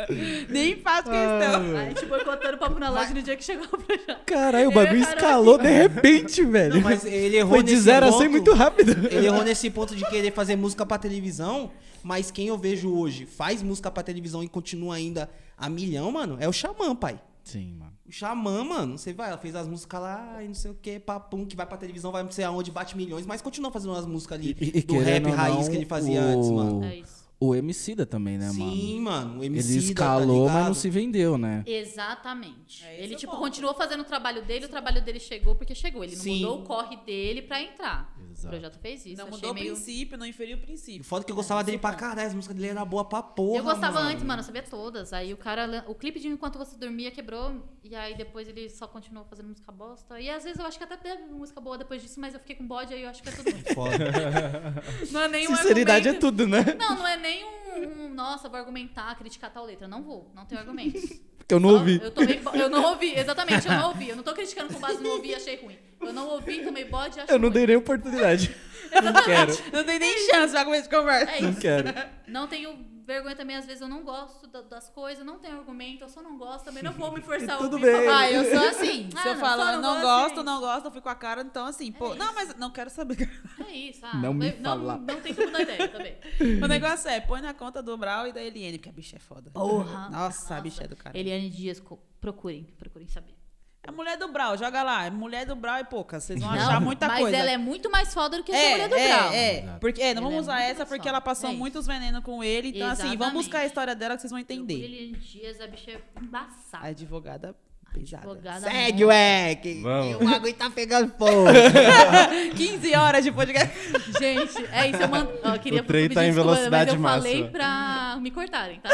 Nem 0.48 0.76
faço 0.76 1.10
questão. 1.10 1.76
Aí, 1.76 1.94
tipo, 1.94 2.08
boicotando 2.08 2.56
o 2.56 2.58
papo 2.58 2.78
na 2.78 2.90
loja 2.90 3.14
no 3.14 3.22
dia 3.22 3.36
que 3.36 3.44
chegou 3.44 3.66
o 3.66 3.78
projeto. 3.78 4.20
Caralho, 4.26 4.68
o 4.68 4.72
bagulho 4.72 5.06
a 5.06 5.10
escalou 5.10 5.58
de 5.58 5.68
repente, 5.68 6.44
velho. 6.44 6.74
Não, 6.74 6.80
mas 6.82 7.04
ele 7.04 7.36
errou 7.36 7.54
Foi 7.54 7.62
de 7.62 7.72
nesse 7.72 7.82
zero 7.84 8.06
a 8.06 8.08
ponto. 8.10 8.20
100 8.20 8.28
muito 8.28 8.52
rápido. 8.54 9.08
Ele 9.10 9.26
errou 9.26 9.44
nesse 9.44 9.70
ponto 9.70 9.94
de 9.94 10.04
querer 10.08 10.32
fazer 10.32 10.56
música 10.56 10.84
pra 10.84 10.98
televisão, 10.98 11.70
mas 12.02 12.30
quem 12.30 12.48
eu 12.48 12.58
vejo 12.58 12.94
hoje 12.94 13.26
faz 13.26 13.62
música 13.62 13.90
pra 13.90 14.02
televisão 14.02 14.42
e 14.42 14.48
continua 14.48 14.96
ainda 14.96 15.28
a 15.56 15.68
milhão, 15.68 16.10
mano, 16.10 16.36
é 16.40 16.48
o 16.48 16.52
Xamã, 16.52 16.94
pai. 16.94 17.20
Sim, 17.44 17.74
mano. 17.78 17.92
O 18.10 18.12
Xamã, 18.12 18.64
mano, 18.64 18.98
você 18.98 19.12
vai, 19.12 19.28
ela 19.28 19.38
fez 19.38 19.54
as 19.54 19.68
músicas 19.68 20.00
lá 20.00 20.42
e 20.42 20.48
não 20.48 20.54
sei 20.54 20.72
o 20.72 20.74
que, 20.74 20.98
papum, 20.98 21.46
que 21.46 21.54
vai 21.54 21.64
pra 21.64 21.76
televisão, 21.78 22.10
vai 22.10 22.24
não 22.24 22.30
sei 22.32 22.44
aonde, 22.44 22.68
bate 22.72 22.96
milhões, 22.96 23.24
mas 23.24 23.40
continua 23.40 23.70
fazendo 23.70 23.92
umas 23.92 24.04
músicas 24.04 24.36
ali 24.40 24.56
E- 24.60 24.78
e 24.78 24.82
do 24.82 24.98
rap 24.98 25.30
raiz 25.30 25.56
não, 25.66 25.70
que 25.70 25.76
ele 25.76 25.86
fazia 25.86 26.20
o- 26.20 26.24
antes, 26.24 26.50
mano. 26.50 26.82
É 26.84 26.96
isso. 26.96 27.19
O 27.42 27.54
Emicida 27.54 28.04
também, 28.04 28.36
né, 28.36 28.52
mano? 28.52 28.70
Sim, 28.70 29.00
mano, 29.00 29.40
o 29.40 29.44
MC 29.44 29.72
Ele 29.72 29.78
escalou, 29.78 30.46
tá 30.46 30.52
mas 30.52 30.66
não 30.66 30.74
se 30.74 30.90
vendeu, 30.90 31.38
né? 31.38 31.64
Exatamente. 31.66 32.84
É, 32.84 33.02
ele, 33.02 33.14
é 33.14 33.16
o 33.16 33.18
tipo, 33.18 33.32
ponto. 33.32 33.42
continuou 33.42 33.74
fazendo 33.74 34.00
o 34.00 34.04
trabalho 34.04 34.44
dele, 34.44 34.66
o 34.66 34.68
trabalho 34.68 35.00
dele 35.00 35.18
chegou 35.18 35.54
porque 35.54 35.74
chegou. 35.74 36.04
Ele 36.04 36.14
não 36.14 36.22
Sim. 36.22 36.40
mudou 36.40 36.60
o 36.60 36.62
corre 36.64 36.98
dele 36.98 37.40
pra 37.40 37.62
entrar. 37.62 38.14
Exato. 38.30 38.46
O 38.46 38.50
projeto 38.50 38.78
fez 38.78 39.06
isso. 39.06 39.16
Não 39.16 39.24
achei 39.28 39.36
mudou 39.36 39.50
o 39.52 39.54
meio... 39.54 39.72
princípio, 39.72 40.18
não 40.18 40.26
inferiu 40.26 40.58
o 40.58 40.60
princípio. 40.60 41.02
foda 41.02 41.24
que 41.24 41.32
eu 41.32 41.36
gostava 41.36 41.64
dele 41.64 41.78
pra 41.78 41.94
caralho, 41.94 42.28
as 42.28 42.34
músicas 42.34 42.54
dele 42.54 42.68
eram 42.68 42.84
boas 42.84 43.06
pra 43.06 43.22
porra. 43.22 43.58
Eu 43.58 43.64
gostava 43.64 44.00
mano. 44.00 44.10
antes, 44.10 44.22
mano, 44.22 44.40
eu 44.40 44.44
sabia 44.44 44.62
todas. 44.62 45.14
Aí 45.14 45.32
o 45.32 45.36
cara, 45.38 45.84
o 45.88 45.94
clipe 45.94 46.20
de 46.20 46.28
Enquanto 46.28 46.58
Você 46.58 46.76
Dormia 46.76 47.10
quebrou, 47.10 47.64
e 47.82 47.96
aí 47.96 48.14
depois 48.16 48.48
ele 48.48 48.68
só 48.68 48.86
continuou 48.86 49.24
fazendo 49.24 49.48
música 49.48 49.72
bosta. 49.72 50.20
E 50.20 50.28
às 50.28 50.44
vezes 50.44 50.58
eu 50.58 50.66
acho 50.66 50.76
que 50.76 50.84
até 50.84 50.96
teve 50.98 51.22
música 51.24 51.58
boa 51.58 51.78
depois 51.78 52.02
disso, 52.02 52.20
mas 52.20 52.34
eu 52.34 52.40
fiquei 52.40 52.56
com 52.56 52.66
bode, 52.66 52.92
aí 52.92 53.02
eu 53.02 53.08
acho 53.08 53.22
que 53.22 53.30
é 53.30 53.32
tudo. 53.32 53.50
Foda. 53.74 53.96
Não 55.10 55.22
é 55.22 55.28
nem 55.28 55.46
Sinceridade 55.46 56.06
é 56.06 56.10
argumento. 56.10 56.20
tudo, 56.20 56.46
né? 56.46 56.76
Não, 56.78 56.96
não 56.96 57.06
é 57.06 57.16
nem 57.16 57.29
um, 57.44 58.04
um, 58.06 58.14
nossa, 58.14 58.48
vou 58.48 58.58
argumentar, 58.58 59.14
criticar 59.16 59.52
tal 59.52 59.64
letra. 59.64 59.86
Não 59.88 60.02
vou, 60.02 60.30
não 60.34 60.44
tenho 60.44 60.60
argumentos. 60.60 61.02
Porque 61.38 61.54
eu 61.54 61.60
não 61.60 61.70
ouvi. 61.70 62.00
Eu, 62.00 62.10
tomei, 62.12 62.40
eu 62.54 62.70
não 62.70 62.84
ouvi, 62.90 63.12
exatamente, 63.18 63.66
eu 63.66 63.74
não 63.74 63.88
ouvi. 63.88 64.08
Eu 64.10 64.16
não 64.16 64.22
tô 64.22 64.32
criticando 64.32 64.72
com 64.72 64.78
base 64.78 65.02
no 65.02 65.10
ouvir 65.10 65.30
e 65.30 65.34
achei 65.34 65.56
ruim. 65.56 65.76
Eu 66.00 66.12
não 66.12 66.28
ouvi, 66.28 66.62
tomei 66.64 66.84
bode 66.84 67.18
e 67.18 67.20
achei 67.22 67.34
Eu 67.34 67.38
não 67.40 67.48
ruim. 67.48 67.54
dei 67.54 67.66
nem 67.66 67.76
oportunidade. 67.76 68.54
Não 68.90 69.22
quero. 69.22 69.52
Não 69.72 69.84
tem 69.84 70.00
nem 70.00 70.18
chance 70.28 70.52
pra 70.52 70.64
começar 70.64 70.82
de 70.82 70.88
conversa. 70.96 71.30
É 71.36 71.40
Não 71.42 71.50
isso. 71.50 71.60
quero. 71.60 71.94
Não 72.26 72.48
tenho 72.48 72.76
vergonha 73.04 73.34
também, 73.36 73.56
às 73.56 73.66
vezes 73.66 73.80
eu 73.80 73.88
não 73.88 74.02
gosto 74.04 74.46
da- 74.46 74.62
das 74.62 74.88
coisas, 74.88 75.24
não 75.24 75.38
tenho 75.38 75.56
argumento, 75.58 76.02
eu 76.04 76.08
só 76.08 76.22
não 76.22 76.36
gosto, 76.38 76.64
também 76.64 76.82
não 76.82 76.92
vou 76.92 77.12
me 77.12 77.20
forçar 77.22 77.56
a 77.56 77.58
tudo 77.58 77.74
ouvir 77.76 77.86
bem. 77.92 78.04
falar. 78.06 78.18
Ah, 78.20 78.30
eu 78.30 78.44
sou 78.44 78.68
assim. 78.68 79.08
Ah, 79.16 79.22
Se 79.22 79.28
eu 79.28 79.34
não, 79.34 79.40
falo, 79.40 79.62
só 79.62 79.72
eu 79.72 79.80
não 79.80 79.94
não 79.94 80.00
gosto, 80.02 80.40
é 80.40 80.42
não 80.42 80.60
gosto, 80.60 80.84
eu 80.86 80.90
fui 80.92 81.00
com 81.00 81.08
a 81.08 81.14
cara, 81.14 81.42
então 81.42 81.66
assim, 81.66 81.90
pô. 81.92 82.14
É 82.14 82.16
não, 82.16 82.34
mas 82.34 82.54
não 82.56 82.70
quero 82.70 82.90
saber. 82.90 83.28
É 83.66 83.72
isso, 83.72 84.00
ah, 84.04 84.16
Não 84.16 84.34
me 84.34 84.52
não, 84.52 84.76
fala. 84.78 84.96
não 84.98 85.20
tem 85.20 85.34
que 85.34 85.44
mudar 85.46 85.62
ideia 85.62 85.88
também. 85.88 86.16
o 86.62 86.66
negócio 86.68 87.08
é, 87.08 87.20
põe 87.20 87.40
na 87.40 87.54
conta 87.54 87.82
do 87.82 87.96
Brau 87.96 88.26
e 88.26 88.32
da 88.32 88.42
Eliane, 88.42 88.78
porque 88.78 88.88
a 88.88 88.92
bicha 88.92 89.16
é 89.16 89.18
foda. 89.20 89.50
Porra. 89.50 90.08
Nossa, 90.10 90.56
a 90.56 90.60
bicha 90.60 90.84
é 90.84 90.88
do 90.88 90.96
cara. 90.96 91.16
Eliane 91.18 91.48
Dias, 91.50 91.82
procurem, 92.20 92.64
procurem 92.78 93.08
saber. 93.08 93.34
É 93.82 93.90
mulher 93.90 94.18
do 94.18 94.28
Brau, 94.28 94.58
joga 94.58 94.82
lá. 94.82 95.04
É 95.06 95.10
mulher 95.10 95.46
do 95.46 95.56
Brau 95.56 95.78
e 95.78 95.84
poucas. 95.84 96.24
Vocês 96.24 96.38
vão 96.40 96.50
Não, 96.50 96.58
achar 96.58 96.80
muita 96.80 97.08
mas 97.08 97.18
coisa. 97.20 97.36
ela 97.36 97.50
é 97.50 97.56
muito 97.56 97.90
mais 97.90 98.12
foda 98.12 98.36
do 98.36 98.44
que 98.44 98.52
essa 98.52 98.60
é, 98.66 98.70
mulher 98.72 98.88
do 98.88 98.94
é, 98.94 99.08
Brau. 99.08 99.32
é. 99.32 99.58
Exato. 99.62 99.80
Porque, 99.80 100.02
é, 100.02 100.14
não 100.14 100.22
vamos 100.22 100.36
é 100.36 100.40
usar 100.40 100.60
essa 100.60 100.84
porque 100.84 100.98
foda. 100.98 101.08
ela 101.10 101.20
passou 101.20 101.50
É 101.50 101.52
muitos 101.54 101.86
venenos 101.86 102.22
com 102.22 102.44
ele. 102.44 102.68
Então, 102.68 102.88
assim, 102.88 103.02
vamos 103.02 103.14
Exatamente. 103.14 103.36
buscar 103.44 103.58
a 103.60 103.66
história 103.66 103.94
dela 103.94 104.14
que 104.16 104.20
vocês 104.20 104.30
vão 104.30 104.38
entender. 104.40 104.84
Eliane 104.84 105.16
Dias, 105.16 105.60
a 105.60 105.66
bicha 105.66 105.92
é 105.92 106.00
A 106.14 106.20
embaçada. 106.22 106.86
advogada 106.86 107.40
pesada. 107.48 107.69
Advogada 107.92 108.60
Segue, 108.70 109.04
ué, 109.04 109.54
que 109.56 109.80
Vamos. 109.82 110.16
o 110.20 110.24
bagulho 110.24 110.54
tá 110.54 110.70
pegando 110.70 111.12
fogo. 111.18 111.46
15 112.56 112.94
horas 112.94 113.24
de 113.24 113.32
podcast. 113.32 113.74
Gente, 114.18 114.64
é 114.72 114.88
isso, 114.90 115.02
eu 115.02 115.08
mando. 115.08 115.30
ó, 115.42 115.54
Eu 115.54 115.58
queria 115.58 115.80
O 115.80 115.84
trem 115.84 116.02
pedir 116.04 116.14
tá 116.14 116.24
em 116.26 116.30
velocidade 116.30 116.96
mas 116.96 117.24
eu 117.24 117.32
falei 117.32 117.48
pra 117.48 118.16
me 118.20 118.30
cortarem, 118.30 118.78
tá? 118.80 118.90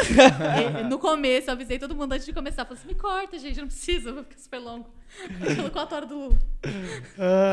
E, 0.81 0.83
no 0.89 0.97
começo, 0.97 1.49
eu 1.49 1.53
avisei 1.53 1.77
todo 1.77 1.95
mundo 1.95 2.11
antes 2.13 2.25
de 2.25 2.33
começar. 2.33 2.65
Falei 2.65 2.79
assim, 2.79 2.87
me 2.87 2.95
corta, 2.95 3.37
gente, 3.37 3.59
não 3.59 3.67
precisa, 3.67 4.11
vai 4.13 4.23
ficar 4.23 4.37
super 4.39 4.59
longo. 4.59 4.89
Pelo 5.55 5.69
4 5.71 5.95
horas 5.95 6.09
do... 6.09 6.37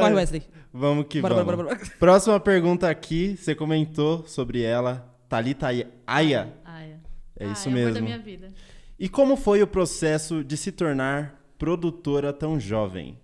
Corre, 0.00 0.14
Wesley. 0.14 0.42
Vamos 0.73 1.06
que 1.08 1.20
Bora, 1.20 1.34
vamos. 1.34 1.47
bora, 1.55 1.56
bora, 1.64 1.76
bora. 1.76 1.90
Próxima 1.98 2.40
pergunta 2.40 2.89
aqui, 2.89 3.36
você 3.36 3.55
comentou 3.55 4.26
sobre 4.26 4.62
ela, 4.62 5.08
Thalita 5.28 5.68
Aya. 6.06 6.52
Ah, 6.64 6.82
é. 6.82 6.97
É 7.39 7.47
isso 7.47 7.68
é 7.68 7.73
o 7.73 7.74
amor 7.74 7.86
da 7.86 8.00
mesmo. 8.00 8.05
minha 8.06 8.18
vida. 8.18 8.52
E 8.98 9.08
como 9.08 9.36
foi 9.36 9.60
o 9.60 9.66
processo 9.66 10.44
de 10.44 10.56
se 10.56 10.70
tornar 10.70 11.42
produtora 11.58 12.32
tão 12.32 12.60
jovem? 12.60 13.20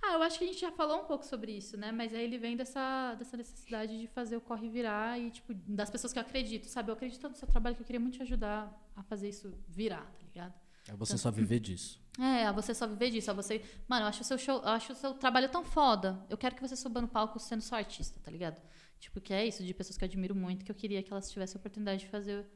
Ah, 0.00 0.14
eu 0.14 0.22
acho 0.22 0.38
que 0.38 0.44
a 0.44 0.46
gente 0.46 0.60
já 0.60 0.72
falou 0.72 1.02
um 1.02 1.04
pouco 1.04 1.26
sobre 1.26 1.52
isso, 1.52 1.76
né? 1.76 1.92
Mas 1.92 2.14
aí 2.14 2.24
ele 2.24 2.38
vem 2.38 2.56
dessa, 2.56 3.14
dessa 3.16 3.36
necessidade 3.36 3.98
de 3.98 4.06
fazer 4.06 4.36
o 4.36 4.40
corre 4.40 4.70
virar 4.70 5.18
e, 5.20 5.30
tipo, 5.30 5.52
das 5.52 5.90
pessoas 5.90 6.14
que 6.14 6.18
eu 6.18 6.22
acredito, 6.22 6.64
sabe? 6.66 6.90
Eu 6.90 6.94
acredito 6.94 7.28
no 7.28 7.34
seu 7.34 7.46
trabalho 7.46 7.76
que 7.76 7.82
eu 7.82 7.86
queria 7.86 8.00
muito 8.00 8.14
te 8.14 8.22
ajudar 8.22 8.72
a 8.96 9.02
fazer 9.02 9.28
isso 9.28 9.52
virar, 9.68 10.06
tá 10.18 10.24
ligado? 10.24 10.54
É 10.88 10.96
você 10.96 11.18
só 11.18 11.30
viver 11.30 11.60
disso. 11.60 12.00
É, 12.18 12.46
a 12.46 12.52
você 12.52 12.74
só 12.74 12.86
viver 12.86 13.10
disso, 13.10 13.30
a 13.30 13.34
você. 13.34 13.62
Mano, 13.86 14.04
eu 14.04 14.08
acho 14.08 14.22
o 14.22 14.24
seu 14.24 14.38
show, 14.38 14.62
eu 14.62 14.70
acho 14.70 14.92
o 14.94 14.96
seu 14.96 15.12
trabalho 15.12 15.50
tão 15.50 15.62
foda. 15.62 16.24
Eu 16.30 16.38
quero 16.38 16.54
que 16.54 16.62
você 16.62 16.74
suba 16.74 17.02
no 17.02 17.08
palco 17.08 17.38
sendo 17.38 17.60
só 17.60 17.76
artista, 17.76 18.18
tá 18.24 18.30
ligado? 18.30 18.62
Tipo, 18.98 19.20
que 19.20 19.34
é 19.34 19.46
isso, 19.46 19.62
de 19.62 19.74
pessoas 19.74 19.98
que 19.98 20.04
eu 20.04 20.08
admiro 20.08 20.34
muito, 20.34 20.64
que 20.64 20.70
eu 20.70 20.74
queria 20.74 21.02
que 21.02 21.12
elas 21.12 21.30
tivessem 21.30 21.58
a 21.58 21.60
oportunidade 21.60 22.00
de 22.00 22.08
fazer 22.08 22.40
o 22.40 22.46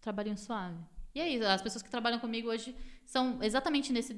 trabalhinho 0.00 0.38
suave. 0.38 0.78
E 1.14 1.20
é 1.20 1.28
isso, 1.28 1.44
as 1.44 1.60
pessoas 1.62 1.82
que 1.82 1.90
trabalham 1.90 2.18
comigo 2.20 2.48
hoje 2.48 2.74
são 3.04 3.42
exatamente 3.42 3.92
nesse 3.92 4.16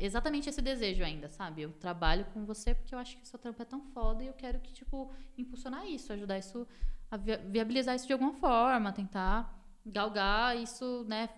exatamente 0.00 0.48
esse 0.48 0.60
desejo 0.60 1.04
ainda, 1.04 1.28
sabe? 1.28 1.62
Eu 1.62 1.72
trabalho 1.72 2.24
com 2.32 2.44
você 2.44 2.74
porque 2.74 2.94
eu 2.94 2.98
acho 2.98 3.16
que 3.16 3.22
o 3.22 3.26
seu 3.26 3.38
trampo 3.38 3.62
é 3.62 3.64
tão 3.64 3.80
foda 3.92 4.22
e 4.24 4.26
eu 4.26 4.32
quero 4.32 4.58
que 4.58 4.72
tipo 4.72 5.12
impulsionar 5.38 5.86
isso, 5.86 6.12
ajudar 6.12 6.38
isso 6.38 6.66
a 7.10 7.16
via- 7.16 7.38
viabilizar 7.38 7.94
isso 7.94 8.06
de 8.06 8.12
alguma 8.12 8.32
forma, 8.34 8.92
tentar 8.92 9.62
galgar 9.86 10.56
isso, 10.56 11.04
né, 11.06 11.28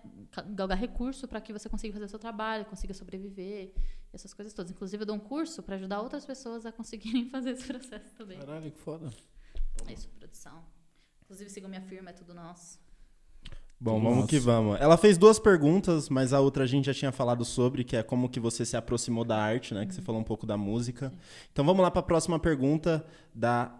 galgar 0.47 0.77
recurso 0.77 1.27
para 1.27 1.41
que 1.41 1.51
você 1.53 1.67
consiga 1.69 1.93
fazer 1.93 2.05
o 2.05 2.09
seu 2.09 2.17
trabalho, 2.17 2.65
consiga 2.65 2.93
sobreviver, 2.93 3.73
essas 4.13 4.33
coisas 4.33 4.53
todas. 4.53 4.71
Inclusive 4.71 5.03
eu 5.03 5.05
dou 5.05 5.15
um 5.15 5.19
curso 5.19 5.61
para 5.61 5.75
ajudar 5.75 6.01
outras 6.01 6.25
pessoas 6.25 6.65
a 6.65 6.71
conseguirem 6.71 7.27
fazer 7.29 7.51
esse 7.51 7.67
processo 7.67 8.15
também. 8.15 8.39
Caralho, 8.39 8.71
que 8.71 8.79
foda. 8.79 9.11
É 9.87 9.93
isso, 9.93 10.09
produção. 10.17 10.63
Inclusive 11.23 11.49
sigam 11.49 11.69
minha 11.69 11.81
firma, 11.81 12.09
é 12.09 12.13
tudo 12.13 12.33
nosso. 12.33 12.79
Bom, 13.79 13.99
Nossa. 13.99 14.15
vamos 14.15 14.29
que 14.29 14.39
vamos. 14.39 14.79
Ela 14.81 14.97
fez 14.97 15.17
duas 15.19 15.37
perguntas, 15.37 16.09
mas 16.09 16.33
a 16.33 16.39
outra 16.39 16.63
a 16.63 16.67
gente 16.67 16.85
já 16.85 16.93
tinha 16.93 17.11
falado 17.11 17.45
sobre, 17.45 17.83
que 17.83 17.95
é 17.95 18.01
como 18.01 18.27
que 18.27 18.39
você 18.39 18.65
se 18.65 18.75
aproximou 18.75 19.23
da 19.23 19.37
arte, 19.37 19.73
né? 19.73 19.85
Que 19.85 19.93
você 19.93 20.01
falou 20.01 20.19
um 20.19 20.23
pouco 20.23 20.47
da 20.47 20.57
música. 20.57 21.13
Então 21.51 21.63
vamos 21.63 21.83
lá 21.83 21.91
para 21.91 21.99
a 21.99 22.03
próxima 22.03 22.39
pergunta 22.39 23.05
da 23.33 23.71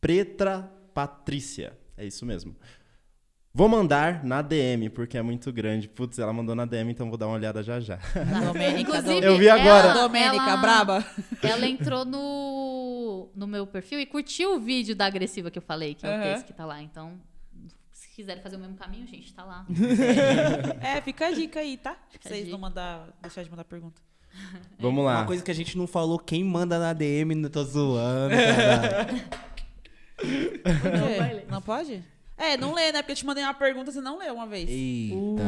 Pretra 0.00 0.68
Patrícia. 0.92 1.78
É 1.96 2.04
isso 2.04 2.26
mesmo. 2.26 2.56
Vou 3.54 3.68
mandar 3.68 4.24
na 4.24 4.42
DM, 4.42 4.90
porque 4.90 5.16
é 5.16 5.22
muito 5.22 5.52
grande. 5.52 5.88
Putz, 5.88 6.18
ela 6.18 6.32
mandou 6.32 6.54
na 6.54 6.64
DM, 6.64 6.90
então 6.92 7.08
vou 7.08 7.16
dar 7.16 7.26
uma 7.26 7.34
olhada 7.36 7.62
já 7.62 7.80
já. 7.80 7.98
Domênica, 8.44 8.80
Inclusive, 8.98 9.26
Eu 9.26 9.36
vi 9.38 9.48
agora. 9.48 9.88
ela- 9.88 10.02
Domênica, 10.02 10.44
ela- 10.44 10.56
braba. 10.56 11.04
Ela 11.42 11.66
entrou 11.66 12.04
no, 12.04 13.30
no 13.34 13.46
meu 13.46 13.66
perfil 13.66 13.98
e 14.00 14.06
curtiu 14.06 14.56
o 14.56 14.60
vídeo 14.60 14.94
da 14.94 15.06
agressiva 15.06 15.50
que 15.50 15.58
eu 15.58 15.62
falei, 15.62 15.94
que 15.94 16.06
é 16.06 16.18
o 16.18 16.22
texto 16.22 16.46
que 16.46 16.52
tá 16.52 16.66
lá. 16.66 16.80
Então, 16.82 17.14
quiserem 18.18 18.42
fazer 18.42 18.56
o 18.56 18.58
mesmo 18.58 18.74
caminho, 18.76 19.06
gente, 19.06 19.32
tá 19.32 19.44
lá. 19.44 19.64
É, 20.82 21.00
fica 21.00 21.28
a 21.28 21.30
dica 21.30 21.60
aí, 21.60 21.76
tá? 21.76 21.96
Fica 22.10 22.28
vocês 22.28 22.48
não 22.48 22.58
mandar, 22.58 23.08
deixar 23.22 23.44
de 23.44 23.50
mandar 23.50 23.62
pergunta. 23.62 24.02
Vamos 24.78 25.04
lá. 25.04 25.18
Uma 25.18 25.26
coisa 25.26 25.42
que 25.42 25.50
a 25.52 25.54
gente 25.54 25.78
não 25.78 25.86
falou, 25.86 26.18
quem 26.18 26.42
manda 26.42 26.80
na 26.80 26.92
DM, 26.92 27.32
não 27.36 27.48
tô 27.48 27.62
zoando. 27.62 28.34
Não. 30.84 31.52
Não 31.52 31.62
pode? 31.62 32.02
É, 32.36 32.56
não 32.56 32.74
lê, 32.74 32.90
né? 32.92 33.02
Porque 33.02 33.12
eu 33.12 33.16
te 33.16 33.26
mandei 33.26 33.42
uma 33.44 33.54
pergunta, 33.54 33.90
você 33.92 34.00
não 34.00 34.18
leu 34.18 34.34
uma 34.34 34.46
vez. 34.46 34.68
Eita. 34.68 35.42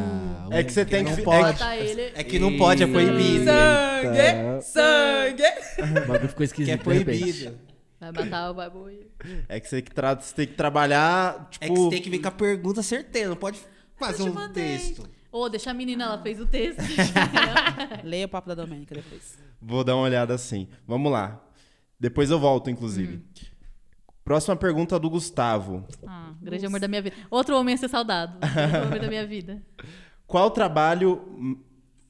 É 0.49 0.63
que 0.63 0.71
você 0.71 0.85
tem 0.85 1.03
não 1.03 1.15
que. 1.15 1.21
pode. 1.21 1.49
é 1.49 1.51
Bota 1.53 1.75
ele. 1.75 2.01
É 2.15 2.23
que 2.23 2.39
não 2.39 2.57
pode, 2.57 2.83
é 2.83 2.87
proibido. 2.87 3.45
Sangue! 3.45 4.61
Sangue! 4.61 5.43
O 6.03 6.07
bagulho 6.07 6.29
ficou 6.29 6.37
Que 6.37 6.43
esquisito. 6.43 6.73
é 6.73 6.77
de 6.93 6.99
repente. 6.99 7.19
proibido. 7.21 7.70
Vai 8.01 8.11
matar 8.11 8.49
o 8.51 8.53
bagulho. 8.55 9.05
é 9.47 9.59
que 9.59 9.67
você, 9.69 9.81
que 9.81 9.91
tra- 9.91 10.15
você 10.19 10.33
tem 10.35 10.47
que 10.47 10.55
trabalhar, 10.55 11.47
tipo. 11.51 11.65
É 11.65 11.69
que 11.69 11.75
você 11.75 11.89
tem 11.91 12.01
que 12.01 12.09
vir 12.09 12.19
com 12.19 12.27
a 12.27 12.31
pergunta 12.31 12.81
certeira, 12.81 13.29
não 13.29 13.35
pode 13.37 13.59
fazer 13.95 14.23
um 14.23 14.33
mandei. 14.33 14.77
texto. 14.77 15.07
Ô, 15.31 15.47
deixa 15.47 15.71
a 15.71 15.73
menina, 15.73 16.03
ela 16.05 16.21
fez 16.21 16.39
o 16.41 16.45
texto. 16.45 16.81
Leia 18.03 18.25
o 18.25 18.29
papo 18.29 18.49
da 18.49 18.55
Domênica 18.55 18.93
depois. 18.95 19.37
Vou 19.61 19.83
dar 19.83 19.95
uma 19.95 20.03
olhada 20.03 20.33
assim. 20.33 20.67
Vamos 20.85 21.09
lá. 21.11 21.41
Depois 21.99 22.29
eu 22.31 22.39
volto, 22.39 22.69
inclusive. 22.69 23.23
Próxima 24.23 24.55
pergunta 24.55 24.99
do 24.99 25.09
Gustavo. 25.09 25.85
ah, 26.07 26.33
grande 26.41 26.65
amor 26.65 26.79
da 26.79 26.87
minha 26.87 27.01
vida. 27.01 27.15
Outro 27.29 27.55
homem 27.57 27.75
a 27.75 27.77
ser 27.77 27.87
saudado. 27.89 28.39
Grande 28.39 28.75
amor 28.75 28.99
da 28.99 29.07
minha 29.07 29.25
vida. 29.27 29.61
Qual 30.27 30.49
trabalho. 30.51 31.59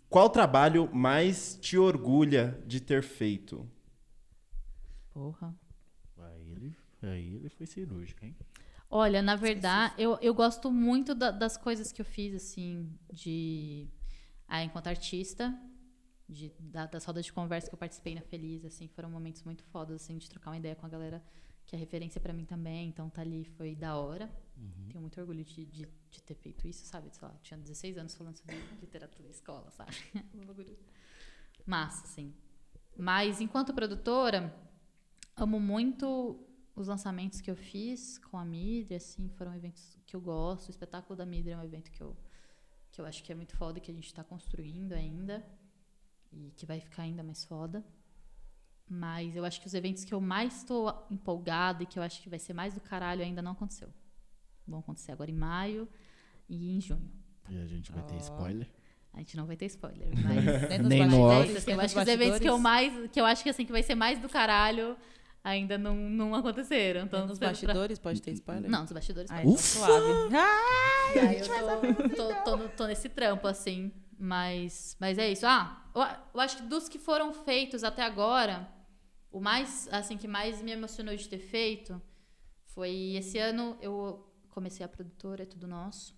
Qual 0.09 0.29
trabalho 0.29 0.89
mais 0.93 1.57
te 1.61 1.77
orgulha 1.77 2.59
de 2.65 2.79
ter 2.81 3.01
feito? 3.03 3.67
Porra. 5.13 5.53
Aí 7.03 7.35
ele, 7.35 7.49
foi 7.49 7.65
cirúrgico, 7.65 8.23
hein? 8.25 8.35
Olha, 8.89 9.21
na 9.21 9.35
verdade, 9.35 9.95
eu, 9.97 10.17
eu 10.21 10.33
gosto 10.33 10.69
muito 10.71 11.15
da- 11.15 11.31
das 11.31 11.55
coisas 11.57 11.91
que 11.91 12.01
eu 12.01 12.05
fiz, 12.05 12.35
assim, 12.35 12.89
de. 13.11 13.87
Ah, 14.47 14.63
enquanto 14.63 14.87
artista, 14.87 15.57
de 16.27 16.51
da- 16.59 16.85
das 16.85 17.05
rodas 17.05 17.25
de 17.25 17.31
conversa 17.33 17.69
que 17.69 17.73
eu 17.75 17.79
participei 17.79 18.13
na 18.15 18.21
Feliz, 18.21 18.65
assim, 18.65 18.87
foram 18.89 19.09
momentos 19.09 19.43
muito 19.43 19.63
fodas, 19.65 20.01
assim, 20.01 20.17
de 20.17 20.29
trocar 20.29 20.51
uma 20.51 20.57
ideia 20.57 20.75
com 20.75 20.85
a 20.85 20.89
galera 20.89 21.23
que 21.65 21.75
é 21.75 21.79
referência 21.79 22.19
pra 22.19 22.33
mim 22.33 22.43
também. 22.45 22.89
Então, 22.89 23.09
tá 23.09 23.21
ali 23.21 23.45
foi 23.45 23.75
da 23.75 23.95
hora. 23.95 24.29
Tenho 24.89 24.99
muito 25.01 25.19
orgulho 25.19 25.43
de, 25.43 25.65
de, 25.65 25.87
de 26.09 26.21
ter 26.21 26.35
feito 26.35 26.67
isso, 26.67 26.85
sabe? 26.85 27.09
Sei 27.15 27.25
lá, 27.27 27.33
tinha 27.41 27.57
16 27.57 27.97
anos 27.97 28.13
falando 28.13 28.35
sobre 28.37 28.55
literatura 28.81 29.27
em 29.27 29.31
escola, 29.31 29.71
sabe? 29.71 29.95
Massa, 31.65 32.03
assim. 32.05 32.33
Mas, 32.97 33.39
enquanto 33.39 33.73
produtora, 33.73 34.53
amo 35.35 35.59
muito 35.59 36.45
os 36.75 36.87
lançamentos 36.87 37.41
que 37.41 37.51
eu 37.51 37.55
fiz 37.55 38.17
com 38.17 38.37
a 38.37 38.45
Midria, 38.45 38.97
assim, 38.97 39.29
foram 39.29 39.53
eventos 39.53 39.97
que 40.05 40.15
eu 40.15 40.21
gosto. 40.21 40.67
O 40.67 40.71
espetáculo 40.71 41.15
da 41.15 41.25
Midria 41.25 41.53
é 41.53 41.57
um 41.57 41.63
evento 41.63 41.91
que 41.91 42.01
eu, 42.01 42.15
que 42.91 43.01
eu 43.01 43.05
acho 43.05 43.23
que 43.23 43.31
é 43.31 43.35
muito 43.35 43.55
foda 43.55 43.77
e 43.77 43.81
que 43.81 43.91
a 43.91 43.93
gente 43.93 44.07
está 44.07 44.23
construindo 44.23 44.93
ainda. 44.93 45.45
E 46.31 46.51
que 46.55 46.65
vai 46.65 46.79
ficar 46.79 47.03
ainda 47.03 47.23
mais 47.23 47.43
foda. 47.43 47.83
Mas 48.89 49.35
eu 49.35 49.45
acho 49.45 49.59
que 49.59 49.67
os 49.67 49.73
eventos 49.73 50.03
que 50.03 50.13
eu 50.13 50.21
mais 50.21 50.57
estou 50.57 51.07
empolgada 51.09 51.83
e 51.83 51.85
que 51.85 51.99
eu 51.99 52.03
acho 52.03 52.21
que 52.21 52.29
vai 52.29 52.39
ser 52.39 52.53
mais 52.53 52.73
do 52.73 52.81
caralho 52.81 53.21
ainda 53.21 53.41
não 53.41 53.51
aconteceu. 53.51 53.89
Vão 54.67 54.79
acontecer 54.79 55.11
agora 55.11 55.29
em 55.29 55.35
maio 55.35 55.87
e 56.47 56.75
em 56.75 56.81
junho. 56.81 57.11
E 57.49 57.57
a 57.57 57.65
gente 57.65 57.91
vai 57.91 58.03
ter 58.03 58.17
spoiler. 58.17 58.69
A 59.13 59.19
gente 59.19 59.35
não 59.35 59.45
vai 59.45 59.57
ter 59.57 59.65
spoiler, 59.65 60.09
mas 60.23 60.45
Nem 60.69 60.79
nos 60.79 60.89
Nem 60.89 61.07
no 61.07 61.31
é 61.31 61.41
assim, 61.41 61.71
eu 61.71 61.81
acho 61.81 61.93
que 61.93 62.01
os 62.01 62.07
eventos 62.07 62.39
que 62.39 62.49
eu 62.49 62.57
mais. 62.57 63.11
Que 63.11 63.19
eu 63.19 63.25
acho 63.25 63.43
que 63.43 63.49
assim, 63.49 63.65
que 63.65 63.71
vai 63.71 63.83
ser 63.83 63.95
mais 63.95 64.19
do 64.19 64.29
caralho 64.29 64.95
ainda 65.43 65.77
não, 65.77 65.95
não 65.95 66.35
aconteceram. 66.35 67.01
Então, 67.05 67.25
nos 67.27 67.39
pra- 67.39 67.49
bastidores 67.49 67.99
pode 67.99 68.21
ter 68.21 68.31
spoiler? 68.31 68.69
Não, 68.69 68.81
nos 68.81 68.91
bastidores. 68.91 69.29
Ai, 69.31 69.43
pode. 69.43 69.55
então 69.55 69.63
suave. 69.63 70.35
Aí 71.19 71.39
eu 71.39 72.09
tô, 72.09 72.09
tô, 72.15 72.43
tô, 72.43 72.57
no- 72.57 72.69
tô 72.69 72.87
nesse 72.87 73.09
trampo, 73.09 73.47
assim. 73.47 73.91
Mas, 74.17 74.95
mas 74.99 75.17
é 75.17 75.31
isso. 75.31 75.45
Ah, 75.47 75.83
eu, 75.95 76.01
eu 76.35 76.39
acho 76.41 76.57
que 76.57 76.63
dos 76.63 76.87
que 76.87 76.99
foram 76.99 77.33
feitos 77.33 77.83
até 77.83 78.03
agora, 78.03 78.69
o 79.31 79.39
mais, 79.41 79.87
assim, 79.91 80.15
que 80.17 80.27
mais 80.27 80.61
me 80.61 80.71
emocionou 80.71 81.15
de 81.15 81.27
ter 81.27 81.39
feito 81.39 81.99
foi 82.67 83.15
esse 83.15 83.37
ano 83.37 83.77
eu 83.81 84.25
comecei 84.49 84.85
a 84.85 84.89
produtora, 84.89 85.43
é 85.43 85.45
tudo 85.45 85.67
nosso. 85.67 86.15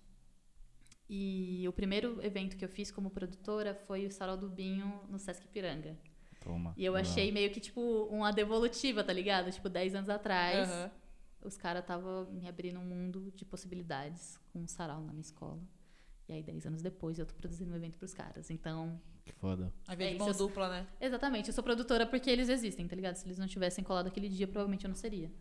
E 1.08 1.66
o 1.68 1.72
primeiro 1.72 2.18
evento 2.24 2.56
que 2.56 2.64
eu 2.64 2.68
fiz 2.68 2.90
como 2.90 3.10
produtora 3.10 3.74
foi 3.86 4.06
o 4.06 4.10
Sarau 4.10 4.36
do 4.36 4.48
Binho 4.48 5.00
no 5.08 5.18
Sesc 5.18 5.46
Piranga. 5.48 5.96
Toma. 6.44 6.74
E 6.76 6.84
eu 6.84 6.94
achei 6.94 7.32
meio 7.32 7.50
que, 7.50 7.58
tipo, 7.58 7.80
uma 8.10 8.30
devolutiva, 8.30 9.02
tá 9.02 9.12
ligado? 9.12 9.50
Tipo, 9.50 9.68
10 9.68 9.94
anos 9.94 10.08
atrás 10.10 10.68
Aham. 10.70 10.90
os 11.42 11.56
caras 11.56 11.82
estavam 11.82 12.26
me 12.30 12.46
abrindo 12.46 12.78
um 12.78 12.84
mundo 12.84 13.32
de 13.34 13.44
possibilidades 13.44 14.38
com 14.52 14.60
um 14.60 14.66
sarau 14.68 15.00
na 15.00 15.12
minha 15.12 15.22
escola. 15.22 15.58
E 16.28 16.32
aí, 16.34 16.42
10 16.42 16.66
anos 16.66 16.82
depois, 16.82 17.18
eu 17.18 17.26
tô 17.26 17.34
produzindo 17.34 17.72
um 17.72 17.76
evento 17.76 17.98
pros 17.98 18.14
caras. 18.14 18.50
Então, 18.50 19.00
Que 19.24 19.32
foda. 19.32 19.72
Ao 19.88 19.94
invés 19.94 20.10
É 20.10 20.12
de 20.12 20.16
isso, 20.16 20.24
mão 20.28 20.36
dupla, 20.48 20.68
né? 20.68 20.86
exatamente, 21.00 21.48
eu 21.48 21.54
sou 21.54 21.64
produtora 21.64 22.06
porque 22.06 22.30
eles 22.30 22.48
existem, 22.50 22.86
tá 22.86 22.94
ligado? 22.94 23.16
Se 23.16 23.26
eles 23.26 23.38
não 23.38 23.46
tivessem 23.46 23.82
colado 23.82 24.06
aquele 24.06 24.28
dia, 24.28 24.46
provavelmente 24.46 24.84
eu 24.84 24.88
não 24.88 24.94
seria. 24.94 25.32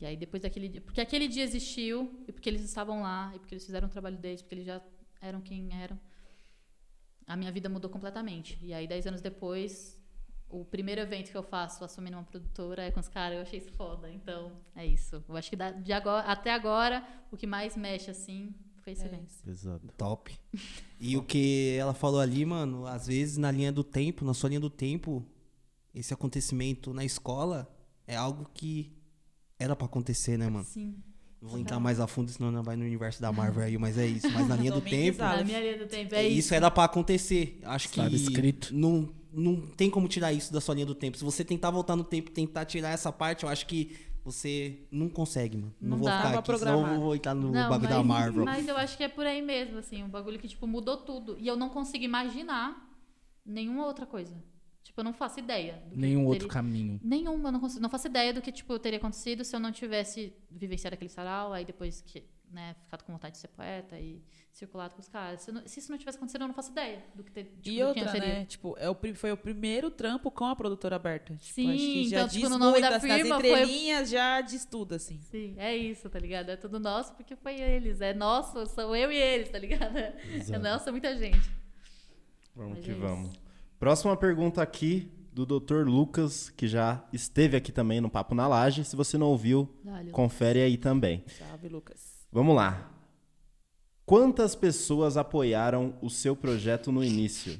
E 0.00 0.06
aí, 0.06 0.16
depois 0.16 0.42
daquele 0.42 0.68
dia. 0.68 0.80
Porque 0.80 1.00
aquele 1.00 1.28
dia 1.28 1.42
existiu, 1.42 2.22
e 2.26 2.32
porque 2.32 2.48
eles 2.48 2.62
estavam 2.62 3.02
lá, 3.02 3.32
e 3.34 3.38
porque 3.38 3.54
eles 3.54 3.64
fizeram 3.66 3.88
o 3.88 3.90
trabalho 3.90 4.16
deles, 4.16 4.40
porque 4.42 4.54
eles 4.54 4.64
já 4.66 4.80
eram 5.20 5.40
quem 5.40 5.68
eram. 5.82 5.98
A 7.26 7.36
minha 7.36 7.52
vida 7.52 7.68
mudou 7.68 7.90
completamente. 7.90 8.58
E 8.62 8.72
aí, 8.72 8.86
10 8.86 9.06
anos 9.08 9.20
depois, 9.20 9.97
o 10.50 10.64
primeiro 10.64 11.00
evento 11.00 11.30
que 11.30 11.36
eu 11.36 11.42
faço 11.42 11.84
assumindo 11.84 12.16
uma 12.16 12.24
produtora 12.24 12.82
é 12.84 12.90
com 12.90 13.00
os 13.00 13.08
caras. 13.08 13.36
Eu 13.36 13.42
achei 13.42 13.58
isso 13.58 13.70
foda. 13.72 14.10
Então, 14.10 14.52
é 14.74 14.86
isso. 14.86 15.22
Eu 15.28 15.36
acho 15.36 15.50
que 15.50 15.56
da- 15.56 15.72
de 15.72 15.92
agora, 15.92 16.26
até 16.26 16.52
agora, 16.52 17.06
o 17.30 17.36
que 17.36 17.46
mais 17.46 17.76
mexe, 17.76 18.10
assim, 18.10 18.54
foi 18.82 18.92
esse 18.94 19.02
É 19.02 19.06
evento. 19.06 19.28
isso. 19.28 19.42
Pesado. 19.44 19.88
Top. 19.96 20.38
E 20.98 21.16
o 21.16 21.22
que 21.22 21.76
ela 21.78 21.92
falou 21.94 22.20
ali, 22.20 22.44
mano, 22.44 22.86
às 22.86 23.06
vezes 23.06 23.36
na 23.36 23.50
linha 23.50 23.70
do 23.72 23.84
tempo, 23.84 24.24
na 24.24 24.32
sua 24.34 24.48
linha 24.48 24.60
do 24.60 24.70
tempo, 24.70 25.24
esse 25.94 26.14
acontecimento 26.14 26.92
na 26.94 27.04
escola 27.04 27.68
é 28.06 28.16
algo 28.16 28.48
que 28.54 28.92
era 29.58 29.76
pra 29.76 29.86
acontecer, 29.86 30.36
né, 30.38 30.48
mano? 30.48 30.64
Sim. 30.64 31.02
Não 31.40 31.48
vou 31.50 31.58
entrar 31.60 31.78
mais 31.78 32.00
a 32.00 32.06
fundo, 32.06 32.30
senão 32.30 32.50
não 32.50 32.62
vai 32.64 32.74
no 32.76 32.84
universo 32.84 33.20
da 33.22 33.30
Marvel 33.30 33.62
aí, 33.62 33.78
mas 33.78 33.96
é 33.96 34.06
isso. 34.06 34.28
Mas 34.30 34.48
na 34.48 34.56
linha 34.56 34.72
do 34.72 34.80
tempo. 34.80 35.18
Na 35.18 35.44
minha 35.44 35.60
linha 35.60 35.78
do 35.78 35.86
tempo, 35.86 36.14
é 36.14 36.26
isso 36.26 36.38
isso. 36.38 36.54
era 36.54 36.70
pra 36.70 36.84
acontecer. 36.84 37.60
Acho 37.64 37.88
que 37.88 38.00
Estava 38.00 38.14
escrito. 38.14 38.74
não 38.74 39.08
não 39.30 39.60
tem 39.60 39.88
como 39.90 40.08
tirar 40.08 40.32
isso 40.32 40.52
da 40.52 40.60
sua 40.60 40.74
linha 40.74 40.86
do 40.86 40.94
tempo. 40.94 41.16
Se 41.16 41.22
você 41.24 41.44
tentar 41.44 41.70
voltar 41.70 41.94
no 41.94 42.02
tempo, 42.02 42.30
tentar 42.30 42.64
tirar 42.64 42.88
essa 42.90 43.12
parte, 43.12 43.44
eu 43.44 43.48
acho 43.48 43.66
que 43.66 43.94
você 44.24 44.80
não 44.90 45.08
consegue, 45.08 45.56
mano. 45.58 45.72
Não, 45.80 45.90
Não 45.90 45.96
vou 45.98 46.06
dá. 46.08 46.16
ficar 46.16 46.38
aqui, 46.40 46.58
senão 46.58 46.94
eu 46.94 47.00
vou 47.00 47.14
entrar 47.14 47.34
no 47.34 47.52
Não, 47.52 47.68
bagulho 47.68 47.88
da 47.88 47.98
mas- 48.02 48.06
Marvel. 48.06 48.44
Mas 48.44 48.66
eu 48.66 48.76
acho 48.76 48.96
que 48.96 49.04
é 49.04 49.08
por 49.08 49.24
aí 49.26 49.40
mesmo, 49.40 49.78
assim, 49.78 50.02
um 50.02 50.08
bagulho 50.08 50.38
que, 50.38 50.48
tipo, 50.48 50.66
mudou 50.66 50.96
tudo. 50.96 51.36
E 51.38 51.46
eu 51.46 51.56
não 51.56 51.68
consigo 51.68 52.04
imaginar 52.04 52.90
nenhuma 53.46 53.86
outra 53.86 54.06
coisa. 54.06 54.34
Tipo, 54.88 55.00
eu 55.00 55.04
não 55.04 55.12
faço 55.12 55.38
ideia. 55.38 55.82
do 55.84 55.90
que 55.90 55.96
Nenhum 56.00 56.24
outro 56.24 56.40
teria- 56.48 56.52
caminho. 56.54 56.98
Nenhum, 57.04 57.44
eu 57.44 57.52
não, 57.52 57.60
consigo, 57.60 57.82
não 57.82 57.90
faço 57.90 58.06
ideia 58.08 58.32
do 58.32 58.40
que, 58.40 58.50
tipo, 58.50 58.78
teria 58.78 58.98
acontecido 58.98 59.44
se 59.44 59.54
eu 59.54 59.60
não 59.60 59.70
tivesse 59.70 60.32
vivenciado 60.50 60.94
aquele 60.94 61.10
sarau, 61.10 61.52
aí 61.52 61.62
depois 61.62 62.00
que, 62.00 62.24
né, 62.50 62.74
ficado 62.84 63.02
com 63.04 63.12
vontade 63.12 63.32
de 63.34 63.38
ser 63.38 63.48
poeta 63.48 64.00
e 64.00 64.22
circulado 64.50 64.94
com 64.94 65.00
os 65.02 65.08
caras. 65.08 65.42
Se, 65.42 65.52
não- 65.52 65.60
se 65.68 65.78
isso 65.78 65.90
não 65.92 65.98
tivesse 65.98 66.16
acontecido, 66.16 66.40
eu 66.40 66.48
não 66.48 66.54
faço 66.54 66.70
ideia 66.72 67.04
do 67.14 67.22
que 67.22 67.30
ter, 67.30 67.44
tipo, 67.44 67.68
E 67.68 67.82
outra, 67.82 68.08
seria. 68.08 68.28
né? 68.28 68.44
Tipo, 68.46 68.76
é 68.78 68.88
o, 68.88 68.96
foi 69.14 69.30
o 69.30 69.36
primeiro 69.36 69.90
trampo 69.90 70.30
com 70.30 70.46
a 70.46 70.56
produtora 70.56 70.96
aberta. 70.96 71.34
Tipo, 71.36 71.54
Sim, 71.54 71.68
acho 71.68 71.78
que 71.78 72.08
já 72.08 72.16
então, 72.16 72.28
diz 72.28 72.36
tipo, 72.38 72.48
no 72.48 72.58
nome 72.58 72.72
muito, 72.72 72.88
da 72.88 72.96
assim, 72.96 73.08
nas 73.08 73.16
firma 73.20 73.40
foi- 73.40 73.50
entrelinhas 73.50 74.08
já 74.08 74.40
diz 74.40 74.64
tudo, 74.64 74.94
assim. 74.94 75.20
Sim, 75.30 75.54
é 75.58 75.76
isso, 75.76 76.08
tá 76.08 76.18
ligado? 76.18 76.48
É 76.48 76.56
tudo 76.56 76.80
nosso 76.80 77.12
porque 77.14 77.36
foi 77.36 77.60
eles. 77.60 78.00
É 78.00 78.14
nosso, 78.14 78.64
sou 78.66 78.96
eu 78.96 79.12
e 79.12 79.16
eles, 79.18 79.50
tá 79.50 79.58
ligado? 79.58 79.98
É 79.98 80.16
Exato. 80.34 80.60
nosso, 80.62 80.88
é 80.88 80.92
muita 80.92 81.14
gente. 81.14 81.50
Vamos 82.56 82.76
Mas 82.78 82.84
que 82.86 82.90
é 82.90 82.94
isso. 82.94 83.02
vamos. 83.02 83.47
Próxima 83.78 84.16
pergunta 84.16 84.60
aqui 84.60 85.08
do 85.32 85.46
Dr. 85.46 85.86
Lucas, 85.86 86.50
que 86.50 86.66
já 86.66 87.06
esteve 87.12 87.56
aqui 87.56 87.70
também 87.70 88.00
no 88.00 88.10
Papo 88.10 88.34
na 88.34 88.48
Laje. 88.48 88.84
Se 88.84 88.96
você 88.96 89.16
não 89.16 89.28
ouviu, 89.28 89.72
Olha, 89.86 90.10
confere 90.10 90.60
aí 90.60 90.76
também. 90.76 91.24
Salve, 91.28 91.68
Lucas. 91.68 92.26
Vamos 92.32 92.56
lá. 92.56 92.92
Quantas 94.04 94.56
pessoas 94.56 95.16
apoiaram 95.16 95.96
o 96.02 96.10
seu 96.10 96.34
projeto 96.34 96.90
no 96.90 97.04
início? 97.04 97.56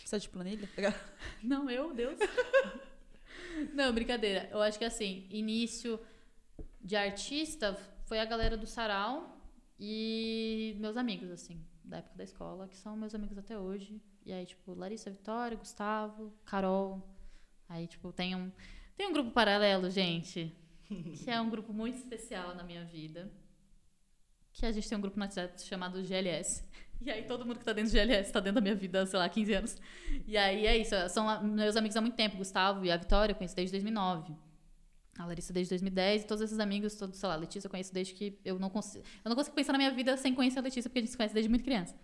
Precisa 0.00 0.18
de 0.18 0.28
planilha? 0.28 0.68
Não, 1.42 1.70
eu, 1.70 1.94
Deus. 1.94 2.18
Não, 3.72 3.90
brincadeira. 3.90 4.50
Eu 4.52 4.60
acho 4.60 4.78
que 4.78 4.84
assim, 4.84 5.26
início 5.30 5.98
de 6.82 6.94
artista 6.94 7.74
foi 8.04 8.18
a 8.18 8.24
galera 8.26 8.54
do 8.54 8.66
Sarau 8.66 9.34
e 9.80 10.76
meus 10.78 10.98
amigos, 10.98 11.30
assim, 11.30 11.64
da 11.82 11.98
época 11.98 12.18
da 12.18 12.24
escola, 12.24 12.68
que 12.68 12.76
são 12.76 12.94
meus 12.94 13.14
amigos 13.14 13.38
até 13.38 13.58
hoje. 13.58 13.98
E 14.24 14.32
aí, 14.32 14.46
tipo, 14.46 14.74
Larissa 14.74 15.10
Vitória, 15.10 15.56
Gustavo, 15.56 16.32
Carol. 16.44 17.02
Aí, 17.68 17.86
tipo, 17.86 18.12
tem 18.12 18.34
um, 18.34 18.50
tem 18.96 19.06
um 19.06 19.12
grupo 19.12 19.30
paralelo, 19.30 19.90
gente, 19.90 20.54
que 20.88 21.30
é 21.30 21.40
um 21.40 21.50
grupo 21.50 21.72
muito 21.72 21.98
especial 21.98 22.54
na 22.54 22.62
minha 22.62 22.84
vida. 22.84 23.30
Que 24.52 24.64
a 24.64 24.72
gente 24.72 24.88
tem 24.88 24.96
um 24.96 25.00
grupo 25.00 25.18
no 25.18 25.24
WhatsApp 25.24 25.60
chamado 25.62 26.02
GLS. 26.02 26.64
E 27.00 27.10
aí 27.10 27.24
todo 27.24 27.44
mundo 27.44 27.58
que 27.58 27.64
tá 27.64 27.72
dentro 27.72 27.90
do 27.90 27.94
GLS 27.94 28.32
tá 28.32 28.40
dentro 28.40 28.54
da 28.54 28.60
minha 28.60 28.74
vida, 28.74 29.04
sei 29.04 29.18
lá, 29.18 29.28
15 29.28 29.52
anos. 29.52 29.76
E 30.26 30.36
aí 30.36 30.66
é 30.66 30.76
isso, 30.76 30.94
são 31.10 31.42
meus 31.42 31.76
amigos 31.76 31.96
há 31.96 32.00
muito 32.00 32.14
tempo, 32.14 32.36
Gustavo 32.36 32.84
e 32.84 32.90
a 32.90 32.96
Vitória, 32.96 33.32
eu 33.32 33.36
conheço 33.36 33.54
desde 33.54 33.72
2009. 33.72 34.34
A 35.18 35.26
Larissa 35.26 35.52
desde 35.52 35.70
2010 35.70 36.22
e 36.22 36.26
todos 36.26 36.42
esses 36.42 36.58
amigos, 36.58 36.94
todos, 36.94 37.18
sei 37.18 37.28
lá, 37.28 37.34
a 37.34 37.38
Letícia 37.38 37.66
eu 37.66 37.70
conheço 37.70 37.92
desde 37.92 38.14
que 38.14 38.38
eu 38.44 38.58
não 38.58 38.70
consigo. 38.70 39.04
Eu 39.24 39.28
não 39.28 39.36
consigo 39.36 39.54
pensar 39.54 39.72
na 39.72 39.78
minha 39.78 39.90
vida 39.90 40.16
sem 40.16 40.34
conhecer 40.34 40.58
a 40.58 40.62
Letícia, 40.62 40.88
porque 40.88 41.00
a 41.00 41.02
gente 41.02 41.10
se 41.10 41.16
conhece 41.16 41.34
desde 41.34 41.48
muito 41.48 41.64
criança. 41.64 41.94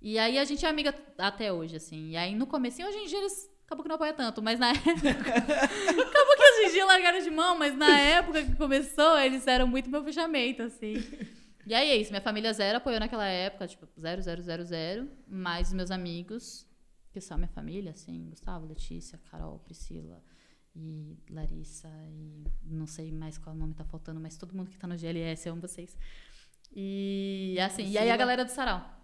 E 0.00 0.18
aí 0.18 0.38
a 0.38 0.44
gente 0.44 0.64
é 0.64 0.68
amiga 0.68 0.94
até 1.16 1.52
hoje, 1.52 1.76
assim. 1.76 2.10
E 2.10 2.16
aí 2.16 2.34
no 2.34 2.46
comecinho, 2.46 2.88
hoje 2.88 2.98
em 2.98 3.06
dia 3.06 3.18
eles 3.18 3.50
acabou 3.66 3.82
que 3.82 3.88
não 3.88 3.96
apoia 3.96 4.12
tanto, 4.12 4.42
mas 4.42 4.58
na 4.58 4.70
época. 4.70 4.90
acabou 4.90 6.36
que 6.36 6.42
hoje 6.42 6.68
em 6.68 6.72
dia 6.72 6.86
largaram 6.86 7.20
de 7.20 7.30
mão, 7.30 7.58
mas 7.58 7.76
na 7.76 7.98
época 7.98 8.42
que 8.44 8.56
começou, 8.56 9.18
eles 9.18 9.46
eram 9.46 9.66
muito 9.66 9.90
meu 9.90 10.02
fechamento, 10.02 10.62
assim. 10.62 10.94
E 11.66 11.74
aí 11.74 11.90
é 11.90 11.96
isso, 11.96 12.10
minha 12.10 12.22
família 12.22 12.50
zero 12.52 12.78
apoiou 12.78 12.98
naquela 12.98 13.26
época, 13.26 13.66
tipo, 13.66 13.86
zero, 14.00 14.22
zero, 14.22 14.42
zero, 14.42 14.64
zero. 14.64 15.10
Mas 15.26 15.68
os 15.68 15.74
meus 15.74 15.90
amigos, 15.90 16.66
que 17.12 17.20
são 17.20 17.36
minha 17.36 17.48
família, 17.48 17.90
assim, 17.90 18.30
Gustavo, 18.30 18.66
Letícia, 18.66 19.20
Carol, 19.30 19.58
Priscila 19.58 20.22
e 20.74 21.18
Larissa 21.28 21.90
e 22.10 22.46
não 22.64 22.86
sei 22.86 23.12
mais 23.12 23.36
qual 23.36 23.54
nome 23.54 23.74
tá 23.74 23.84
faltando, 23.84 24.18
mas 24.18 24.36
todo 24.38 24.54
mundo 24.54 24.70
que 24.70 24.78
tá 24.78 24.86
no 24.86 24.96
GLS, 24.96 25.46
eu 25.46 25.52
amo 25.52 25.60
vocês. 25.60 25.94
E 26.72 27.58
assim, 27.60 27.90
e 27.90 27.98
aí 27.98 28.10
a 28.10 28.16
galera 28.16 28.44
do 28.44 28.50
Sarau. 28.50 28.97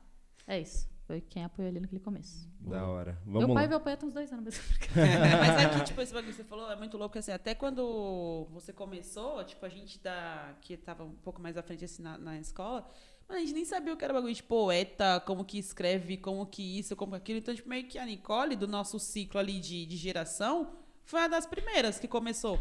É 0.46 0.60
isso. 0.60 0.88
Foi 1.06 1.20
quem 1.20 1.44
apoiou 1.44 1.68
ali 1.68 1.80
naquele 1.80 2.00
começo. 2.00 2.48
Da 2.60 2.86
hora. 2.86 3.18
Meu 3.26 3.42
Vamos 3.42 3.54
pai 3.54 3.64
lá. 3.64 3.68
veio 3.68 3.76
apoiar 3.76 3.96
tem 3.96 4.08
uns 4.08 4.14
dois 4.14 4.32
anos. 4.32 4.54
Mas 4.96 5.62
é 5.62 5.68
que, 5.68 5.84
tipo, 5.84 6.00
esse 6.00 6.14
bagulho 6.14 6.32
que 6.32 6.36
você 6.36 6.44
falou 6.44 6.70
é 6.70 6.76
muito 6.76 6.96
louco, 6.96 7.18
assim, 7.18 7.30
até 7.30 7.54
quando 7.54 8.48
você 8.50 8.72
começou, 8.72 9.44
tipo, 9.44 9.64
a 9.66 9.68
gente 9.68 9.98
da, 10.00 10.54
que 10.62 10.78
tava 10.78 11.04
um 11.04 11.12
pouco 11.12 11.42
mais 11.42 11.58
à 11.58 11.62
frente, 11.62 11.84
assim, 11.84 12.02
na, 12.02 12.16
na 12.16 12.38
escola, 12.38 12.88
mano, 13.28 13.38
a 13.38 13.44
gente 13.44 13.52
nem 13.52 13.66
sabia 13.66 13.92
o 13.92 13.96
que 13.98 14.04
era 14.04 14.14
bagulho 14.14 14.32
de 14.32 14.42
poeta, 14.42 15.20
como 15.26 15.44
que 15.44 15.58
escreve, 15.58 16.16
como 16.16 16.46
que 16.46 16.78
isso, 16.78 16.96
como 16.96 17.12
que 17.12 17.16
aquilo. 17.18 17.38
Então, 17.38 17.54
tipo, 17.54 17.68
meio 17.68 17.86
que 17.86 17.98
a 17.98 18.06
Nicole, 18.06 18.56
do 18.56 18.66
nosso 18.66 18.98
ciclo 18.98 19.38
ali 19.38 19.60
de, 19.60 19.84
de 19.84 19.96
geração, 19.98 20.74
foi 21.04 21.20
uma 21.20 21.28
das 21.28 21.44
primeiras 21.44 21.98
que 21.98 22.08
começou. 22.08 22.58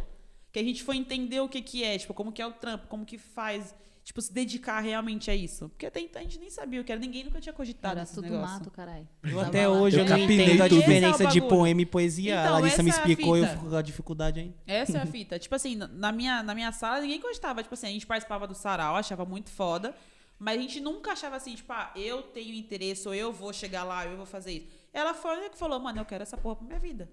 Que 0.52 0.60
a 0.60 0.64
gente 0.64 0.84
foi 0.84 0.98
entender 0.98 1.40
o 1.40 1.48
que 1.48 1.62
que 1.62 1.82
é, 1.84 1.98
tipo, 1.98 2.14
como 2.14 2.32
que 2.32 2.42
é 2.42 2.46
o 2.46 2.52
trampo, 2.52 2.88
como 2.88 3.06
que 3.06 3.18
faz. 3.18 3.74
Tipo, 4.04 4.22
se 4.22 4.32
dedicar 4.34 4.80
realmente 4.82 5.32
a 5.32 5.36
isso? 5.36 5.70
Porque 5.70 5.86
até 5.86 6.00
então 6.00 6.20
a 6.22 6.24
gente 6.24 6.38
nem 6.40 6.50
sabia 6.50 6.82
o 6.82 6.84
que 6.84 6.92
era, 6.92 7.00
ninguém 7.00 7.24
nunca 7.24 7.40
tinha 7.40 7.54
cogitado 7.54 7.94
Era 7.94 8.04
esse 8.04 8.14
tudo 8.14 8.24
negócio. 8.26 8.48
mato, 8.56 8.72
caralho. 8.72 9.08
Eu 9.24 9.30
Tava 9.38 9.48
até 9.48 9.68
lá. 9.68 9.74
hoje 9.80 9.98
eu 10.00 10.04
Eu 10.06 10.10
não 10.10 10.18
entendo 10.18 10.62
a 10.62 10.70
tudo. 10.70 10.80
diferença 10.80 11.16
Esse 11.16 11.24
é 11.24 11.28
o 11.28 11.32
de 11.32 11.40
bagulho. 11.42 11.58
poema 11.60 11.82
e 11.82 11.86
poesia. 11.86 12.34
Então, 12.42 12.56
a 12.56 12.60
Larissa 12.60 12.84
me 12.84 12.90
essa 12.90 13.00
é 13.00 13.02
a 13.04 13.08
explicou 13.08 13.38
e 13.38 13.40
eu 13.40 13.46
fita. 13.46 13.58
fico 13.58 13.70
com 13.70 13.76
a 13.76 13.82
dificuldade 13.82 14.40
ainda. 14.40 14.56
Essa 14.68 14.98
é 14.98 15.02
a 15.02 15.06
fita. 15.08 15.40
tipo 15.40 15.56
assim, 15.56 15.76
na 15.76 16.12
minha, 16.12 16.44
na 16.44 16.54
minha 16.56 16.72
sala 16.72 17.02
ninguém 17.02 17.20
gostava. 17.22 17.64
Tipo 17.64 17.74
assim, 17.76 17.88
a 17.88 17.92
gente 17.92 18.06
participava 18.08 18.46
do 18.48 18.54
sarau, 18.56 18.96
achava 18.96 19.26
muito 19.26 19.50
foda. 19.52 19.96
Mas 20.40 20.58
a 20.58 20.62
gente 20.62 20.80
nunca 20.82 21.12
achava 21.14 21.38
assim, 21.38 21.56
tipo, 21.56 21.72
ah, 21.72 21.92
eu 21.96 22.22
tenho 22.24 22.54
interesse, 22.56 23.08
ou 23.08 23.14
eu 23.16 23.32
vou 23.32 23.54
chegar 23.54 23.84
lá, 23.86 24.06
eu 24.06 24.18
vou 24.18 24.26
fazer 24.26 24.52
isso. 24.52 24.68
Ela 24.92 25.14
foi 25.14 25.32
a 25.32 25.34
única 25.36 25.50
que 25.52 25.58
falou, 25.58 25.80
mano, 25.80 26.02
eu 26.02 26.06
quero 26.06 26.22
essa 26.24 26.36
porra 26.36 26.56
pra 26.58 26.68
minha 26.68 26.80
vida. 26.80 27.10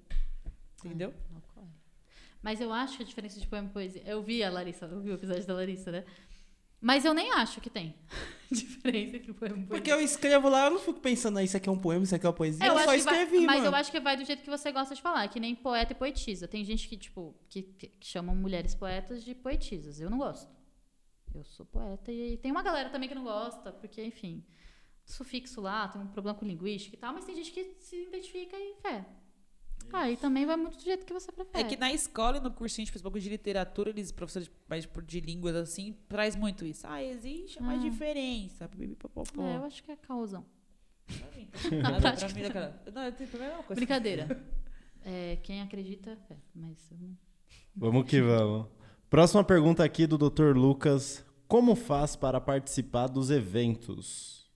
Entendeu? 0.85 1.15
Não 1.31 1.39
ocorre. 1.39 1.69
Mas 2.43 2.61
eu 2.61 2.73
acho 2.73 2.97
que 2.97 3.03
a 3.03 3.07
diferença 3.07 3.39
de 3.39 3.47
poema 3.47 3.69
e 3.69 3.71
poesia. 3.73 4.03
Eu 4.07 4.23
vi 4.23 4.43
a 4.43 4.51
Larissa, 4.51 4.87
eu 4.87 5.01
vi 5.01 5.11
o 5.11 5.15
episódio 5.15 5.47
da 5.47 5.55
Larissa, 5.55 5.93
né? 5.93 6.05
Mas 6.81 7.05
eu 7.05 7.13
nem 7.13 7.31
acho 7.33 7.61
que 7.61 7.69
tem 7.69 7.95
diferença 8.51 9.17
entre 9.17 9.33
poema 9.35 9.59
e. 9.59 9.67
Porque 9.67 9.93
eu 9.93 10.01
escrevo 10.01 10.49
lá, 10.49 10.65
eu 10.67 10.71
não 10.71 10.79
fico 10.79 10.99
pensando, 11.01 11.39
ah, 11.39 11.43
isso 11.43 11.57
aqui 11.57 11.69
é 11.69 11.73
um 11.73 11.79
poema, 11.79 12.05
isso 12.05 12.15
aqui 12.15 12.25
é 12.25 12.29
uma 12.29 12.35
poesia. 12.35 12.67
Eu, 12.67 12.73
eu 12.73 12.79
só 12.79 12.85
que 12.85 12.87
vai- 12.87 12.97
escrevi, 13.23 13.45
mas 13.47 13.57
mano. 13.57 13.67
eu 13.71 13.75
acho 13.75 13.91
que 13.91 14.01
vai 14.01 14.17
do 14.17 14.25
jeito 14.25 14.43
que 14.43 14.49
você 14.51 14.73
gosta 14.73 14.95
de 14.95 15.03
falar, 15.03 15.29
que 15.29 15.39
nem 15.39 15.55
poeta 15.55 15.93
e 15.93 15.95
poetisa. 15.95 16.49
Tem 16.49 16.65
gente 16.65 16.89
que, 16.89 16.97
tipo, 16.97 17.35
que, 17.49 17.63
que- 17.63 17.89
que 17.89 18.07
chamam 18.07 18.35
mulheres 18.35 18.75
poetas 18.75 19.23
de 19.25 19.35
poetisas. 19.35 20.01
Eu 20.01 20.09
não 20.09 20.19
gosto. 20.19 20.51
Eu 21.35 21.45
sou 21.45 21.65
poeta 21.67 22.11
e 22.11 22.37
tem 22.39 22.51
uma 22.51 22.63
galera 22.63 22.89
também 22.91 23.09
que 23.09 23.15
não 23.15 23.23
gosta, 23.25 23.71
porque, 23.73 24.03
enfim, 24.03 24.43
sufixo 25.05 25.61
lá, 25.61 25.87
tem 25.87 26.01
um 26.01 26.07
problema 26.09 26.37
com 26.37 26.45
linguística 26.47 26.97
e 26.97 26.99
tal, 26.99 27.13
mas 27.13 27.25
tem 27.25 27.37
gente 27.37 27.53
que 27.53 27.77
se 27.79 28.05
identifica 28.09 28.57
e 28.57 28.75
fé. 28.83 29.05
Aí 29.93 30.17
também 30.17 30.47
vai 30.47 30.57
muito 30.57 30.77
do 30.77 30.83
jeito 30.85 31.05
que 31.05 31.13
você 31.13 31.33
prefere. 31.33 31.65
É 31.65 31.69
que 31.69 31.77
na 31.77 31.93
escola 31.93 32.37
e 32.37 32.41
no 32.41 32.51
cursinho 32.53 32.87
de 32.87 33.03
bagulho 33.03 33.21
de 33.23 33.29
literatura, 33.29 33.91
eles, 33.91 34.13
professores 34.13 34.47
de, 34.49 34.55
mais 34.69 34.85
de- 34.87 35.03
de 35.03 35.21
línguas 35.21 35.57
assim, 35.57 35.97
traz 36.09 36.37
muito 36.37 36.65
isso. 36.65 36.87
Ah, 36.87 37.03
existe 37.03 37.59
uma 37.59 37.73
Ah. 37.75 37.79
diferença. 37.79 38.69
pipipipopopó. 38.69 39.43
É, 39.43 39.57
eu 39.57 39.65
acho 39.65 39.83
que 39.83 39.91
é 39.91 39.97
causão. 39.97 40.45
Nada 41.83 42.13
pra 42.13 42.29
mim, 42.29 42.49
cara. 42.53 42.83
Não, 42.95 43.03
eu 43.03 43.13
tenho 43.13 43.29
problema 43.31 43.57
com 43.57 43.63
coisa. 43.65 43.75
Brincadeira. 43.81 44.45
É, 45.05 45.37
quem 45.43 45.61
acredita, 45.61 46.17
é, 46.31 46.37
mas 46.55 46.77
não. 46.93 47.17
Vamos 47.75 48.05
que 48.09 48.21
vamos. 48.21 48.69
Próxima 49.09 49.43
pergunta 49.43 49.83
aqui 49.83 50.07
do 50.07 50.17
Dr. 50.17 50.57
Lucas. 50.57 51.25
Como 51.49 51.75
faz 51.75 52.15
para 52.15 52.41
participar 52.41 53.09
dos 53.09 53.29
eventos? 53.31 54.49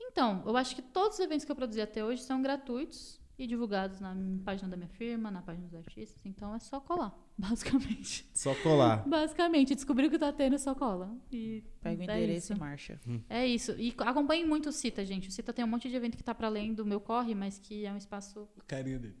Então, 0.00 0.42
eu 0.46 0.56
acho 0.56 0.74
que 0.74 0.80
todos 0.80 1.18
os 1.18 1.20
eventos 1.24 1.44
que 1.44 1.52
eu 1.52 1.56
produzi 1.56 1.80
até 1.82 2.02
hoje 2.02 2.22
são 2.22 2.40
gratuitos 2.40 3.20
e 3.38 3.46
divulgados 3.46 4.00
na 4.00 4.16
página 4.44 4.68
da 4.68 4.76
minha 4.76 4.88
firma, 4.88 5.30
na 5.30 5.42
página 5.42 5.66
dos 5.66 5.74
artistas. 5.74 6.18
Então 6.24 6.54
é 6.54 6.58
só 6.58 6.80
colar, 6.80 7.14
basicamente. 7.36 8.28
Só 8.32 8.54
colar. 8.56 9.06
Basicamente, 9.06 9.74
descobriu 9.74 10.10
que 10.10 10.18
tá 10.18 10.32
tendo, 10.32 10.54
é 10.54 10.58
só 10.58 10.74
cola. 10.74 11.14
E 11.30 11.62
Pega 11.82 12.00
o 12.00 12.10
é 12.10 12.16
endereço 12.16 12.52
isso. 12.52 12.52
e 12.54 12.58
marcha. 12.58 13.00
É 13.28 13.46
isso. 13.46 13.72
E 13.78 13.94
acompanhe 13.98 14.44
muito 14.44 14.70
o 14.70 14.72
Cita, 14.72 15.04
gente. 15.04 15.28
O 15.28 15.32
Cita 15.32 15.52
tem 15.52 15.64
um 15.64 15.68
monte 15.68 15.88
de 15.88 15.96
evento 15.96 16.16
que 16.16 16.24
tá 16.24 16.34
para 16.34 16.46
além 16.46 16.72
do 16.72 16.84
meu 16.86 17.00
corre, 17.00 17.34
mas 17.34 17.58
que 17.58 17.84
é 17.84 17.92
um 17.92 17.96
espaço 17.98 18.48
Carinha 18.66 18.98
dele. 18.98 19.16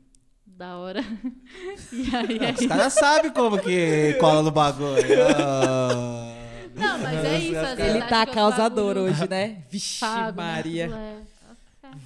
da 0.46 0.78
hora. 0.78 1.00
e 1.92 2.16
aí 2.16 2.38
é 2.38 2.52
Os 2.52 2.66
caras 2.66 2.92
sabem 2.94 3.30
como 3.32 3.58
que 3.60 4.14
cola 4.20 4.42
no 4.42 4.50
bagulho. 4.50 4.96
Ah. 5.38 6.32
Não, 6.74 6.98
mas 6.98 7.24
é 7.24 7.38
isso. 7.38 7.80
Ele 7.80 8.02
tá 8.06 8.26
causador 8.26 8.94
bagulho 8.94 9.10
hoje, 9.10 9.28
né? 9.30 9.64
Vixe, 9.70 10.04
né? 10.04 10.32
Maria. 10.32 10.86
É. 10.94 11.35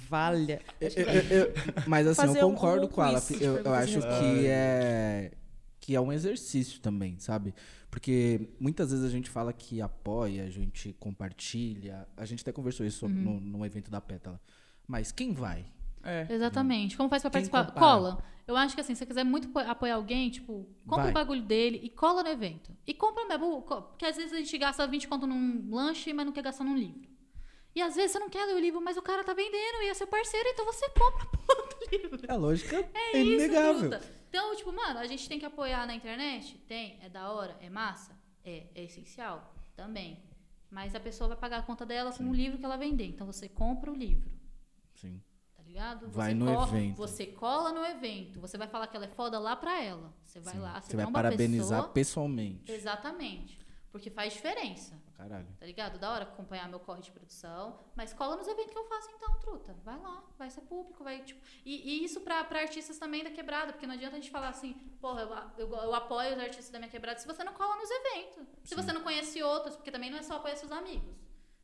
Valha. 0.09 0.61
Mas 1.87 2.07
assim, 2.07 2.21
Fazer 2.21 2.41
eu 2.41 2.47
um- 2.47 2.53
concordo 2.53 2.85
um 2.85 2.89
com 2.89 3.03
ela. 3.03 3.21
Eu, 3.39 3.57
eu 3.57 3.73
acho 3.73 3.99
que 3.99 4.47
é 4.47 5.31
que 5.79 5.95
é 5.95 5.99
um 6.01 6.11
exercício 6.13 6.79
também, 6.79 7.17
sabe? 7.17 7.55
Porque 7.89 8.49
muitas 8.59 8.91
vezes 8.91 9.03
a 9.03 9.09
gente 9.09 9.29
fala 9.29 9.51
que 9.51 9.81
apoia, 9.81 10.43
a 10.45 10.49
gente 10.49 10.93
compartilha. 10.99 12.07
A 12.15 12.23
gente 12.25 12.41
até 12.41 12.51
conversou 12.51 12.85
isso 12.85 13.05
Uhum. 13.07 13.11
no, 13.11 13.39
no 13.41 13.65
evento 13.65 13.89
da 13.89 13.99
Pétala. 13.99 14.39
Mas 14.87 15.11
quem 15.11 15.33
vai? 15.33 15.65
É. 16.03 16.27
Exatamente. 16.29 16.95
Como 16.95 17.09
faz 17.09 17.21
pra 17.23 17.31
Quem 17.31 17.41
participar? 17.47 17.65
compara? 17.73 17.79
Cola. 17.85 18.23
Eu 18.47 18.55
acho 18.57 18.75
que 18.75 18.81
assim, 18.81 18.93
se 18.93 18.99
você 18.99 19.05
quiser 19.05 19.23
muito 19.23 19.49
po- 19.49 19.59
apoiar 19.59 19.95
alguém, 19.95 20.29
tipo, 20.29 20.67
compra 20.85 21.03
Vai. 21.05 21.11
o 21.11 21.13
bagulho 21.13 21.41
dele 21.41 21.79
e 21.83 21.89
cola 21.89 22.21
no 22.23 22.29
evento. 22.29 22.71
E 22.85 22.93
compra 22.93 23.25
mesmo, 23.27 23.61
porque 23.61 24.05
às 24.05 24.15
vezes 24.17 24.33
a 24.33 24.37
gente 24.37 24.57
gasta 24.57 24.85
20 24.87 25.07
conto 25.07 25.25
num 25.27 25.67
lanche, 25.73 26.11
mas 26.13 26.25
não 26.25 26.33
quer 26.33 26.43
gastar 26.43 26.63
num 26.63 26.75
livro. 26.77 27.09
E 27.73 27.81
às 27.81 27.95
vezes 27.95 28.11
você 28.11 28.19
não 28.19 28.29
quer 28.29 28.45
ler 28.45 28.55
o 28.55 28.59
livro, 28.59 28.81
mas 28.81 28.97
o 28.97 29.01
cara 29.01 29.23
tá 29.23 29.33
vendendo 29.33 29.81
e 29.83 29.87
é 29.89 29.93
seu 29.93 30.07
parceiro, 30.07 30.49
então 30.49 30.65
você 30.65 30.89
compra 30.89 31.23
a 31.23 31.25
porra 31.37 31.69
do 31.69 31.85
livro. 31.91 32.19
É 32.27 32.33
lógica, 32.35 32.75
É, 32.93 33.17
é, 33.17 33.21
isso, 33.21 33.31
inegável. 33.45 33.89
truta. 33.89 34.21
Então, 34.29 34.55
tipo, 34.55 34.71
mano, 34.73 34.99
a 34.99 35.05
gente 35.07 35.27
tem 35.27 35.39
que 35.39 35.45
apoiar 35.45 35.85
na 35.85 35.93
internet? 35.95 36.57
Tem. 36.67 36.97
É 37.01 37.09
da 37.09 37.31
hora? 37.31 37.55
É 37.61 37.69
massa? 37.69 38.17
É. 38.43 38.67
É 38.75 38.83
essencial? 38.83 39.53
Também. 39.75 40.21
Mas 40.69 40.95
a 40.95 40.99
pessoa 40.99 41.27
vai 41.29 41.37
pagar 41.37 41.59
a 41.59 41.61
conta 41.63 41.85
dela 41.85 42.11
com 42.13 42.29
o 42.29 42.33
livro 42.33 42.57
que 42.57 42.63
ela 42.65 42.77
vender. 42.77 43.05
Então 43.05 43.25
você 43.27 43.47
compra 43.49 43.91
o 43.91 43.95
livro. 43.95 44.29
Sim. 44.95 45.21
Tá 45.55 45.63
ligado? 45.63 46.09
Vai 46.09 46.29
você 46.31 46.35
no 46.35 46.55
co- 46.55 46.63
evento. 46.63 46.97
Você 46.97 47.25
cola 47.27 47.71
no 47.73 47.85
evento. 47.85 48.39
Você 48.39 48.57
vai 48.57 48.67
falar 48.67 48.87
que 48.87 48.95
ela 48.95 49.05
é 49.05 49.09
foda 49.09 49.37
lá 49.39 49.55
pra 49.55 49.81
ela. 49.81 50.13
Você 50.23 50.39
vai 50.39 50.57
lá, 50.59 50.79
você, 50.81 50.91
Você 50.91 50.97
vai 50.97 51.11
parabenizar 51.11 51.79
pessoa. 51.79 51.93
pessoalmente. 51.93 52.71
Exatamente. 52.71 53.59
Porque 53.91 54.09
faz 54.09 54.33
diferença. 54.33 54.97
Caralho. 55.15 55.47
Tá 55.59 55.65
ligado? 55.65 55.99
Da 55.99 56.11
hora 56.11 56.23
acompanhar 56.23 56.67
meu 56.69 56.79
corre 56.79 57.01
de 57.01 57.11
produção. 57.11 57.79
Mas 57.95 58.13
cola 58.13 58.37
nos 58.37 58.47
eventos 58.47 58.71
que 58.71 58.77
eu 58.77 58.85
faço 58.85 59.09
então, 59.11 59.37
truta. 59.39 59.75
Vai 59.83 59.99
lá, 59.99 60.23
vai 60.37 60.49
ser 60.49 60.61
público, 60.61 61.03
vai, 61.03 61.21
tipo. 61.23 61.41
E, 61.65 61.89
e 61.89 62.03
isso 62.05 62.21
pra, 62.21 62.43
pra 62.45 62.61
artistas 62.61 62.97
também 62.97 63.23
da 63.23 63.29
quebrada, 63.29 63.73
porque 63.73 63.85
não 63.85 63.93
adianta 63.93 64.15
a 64.15 64.19
gente 64.19 64.31
falar 64.31 64.49
assim, 64.49 64.73
porra, 65.01 65.21
eu, 65.57 65.67
eu, 65.67 65.75
eu 65.75 65.93
apoio 65.93 66.33
os 66.33 66.39
artistas 66.39 66.69
da 66.69 66.79
minha 66.79 66.89
quebrada 66.89 67.19
se 67.19 67.27
você 67.27 67.43
não 67.43 67.53
cola 67.53 67.75
nos 67.75 67.89
eventos. 67.91 68.47
Se 68.63 68.73
você 68.73 68.93
não 68.93 69.01
conhece 69.01 69.43
outros, 69.43 69.75
porque 69.75 69.91
também 69.91 70.09
não 70.09 70.17
é 70.17 70.23
só 70.23 70.37
apoiar 70.37 70.55
seus 70.55 70.71
amigos. 70.71 71.13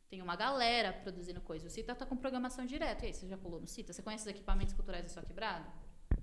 Tem 0.09 0.21
uma 0.21 0.35
galera 0.35 0.93
produzindo 0.93 1.41
coisa. 1.41 1.67
O 1.67 1.69
Cita 1.69 1.95
tá 1.95 2.05
com 2.05 2.15
programação 2.15 2.65
direto. 2.65 3.03
E 3.03 3.07
aí, 3.07 3.13
você 3.13 3.27
já 3.27 3.37
colou 3.37 3.59
no 3.59 3.67
Cita? 3.67 3.91
Você 3.91 4.01
conhece 4.01 4.23
os 4.23 4.29
equipamentos 4.29 4.73
culturais 4.73 5.03
da 5.03 5.09
sua 5.09 5.23
quebrada? 5.23 5.65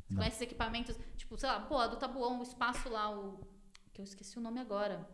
Você 0.07 0.15
conhece 0.15 0.37
os 0.37 0.43
equipamentos, 0.43 0.97
tipo, 1.17 1.37
sei 1.37 1.49
lá, 1.49 1.61
pô, 1.61 1.79
a 1.79 1.87
do 1.87 1.97
Tabuão, 1.97 2.41
o 2.41 2.43
espaço 2.43 2.89
lá, 2.89 3.11
o. 3.11 3.41
Que 3.93 4.01
eu 4.01 4.05
esqueci 4.05 4.39
o 4.39 4.41
nome 4.41 4.61
agora. 4.61 5.07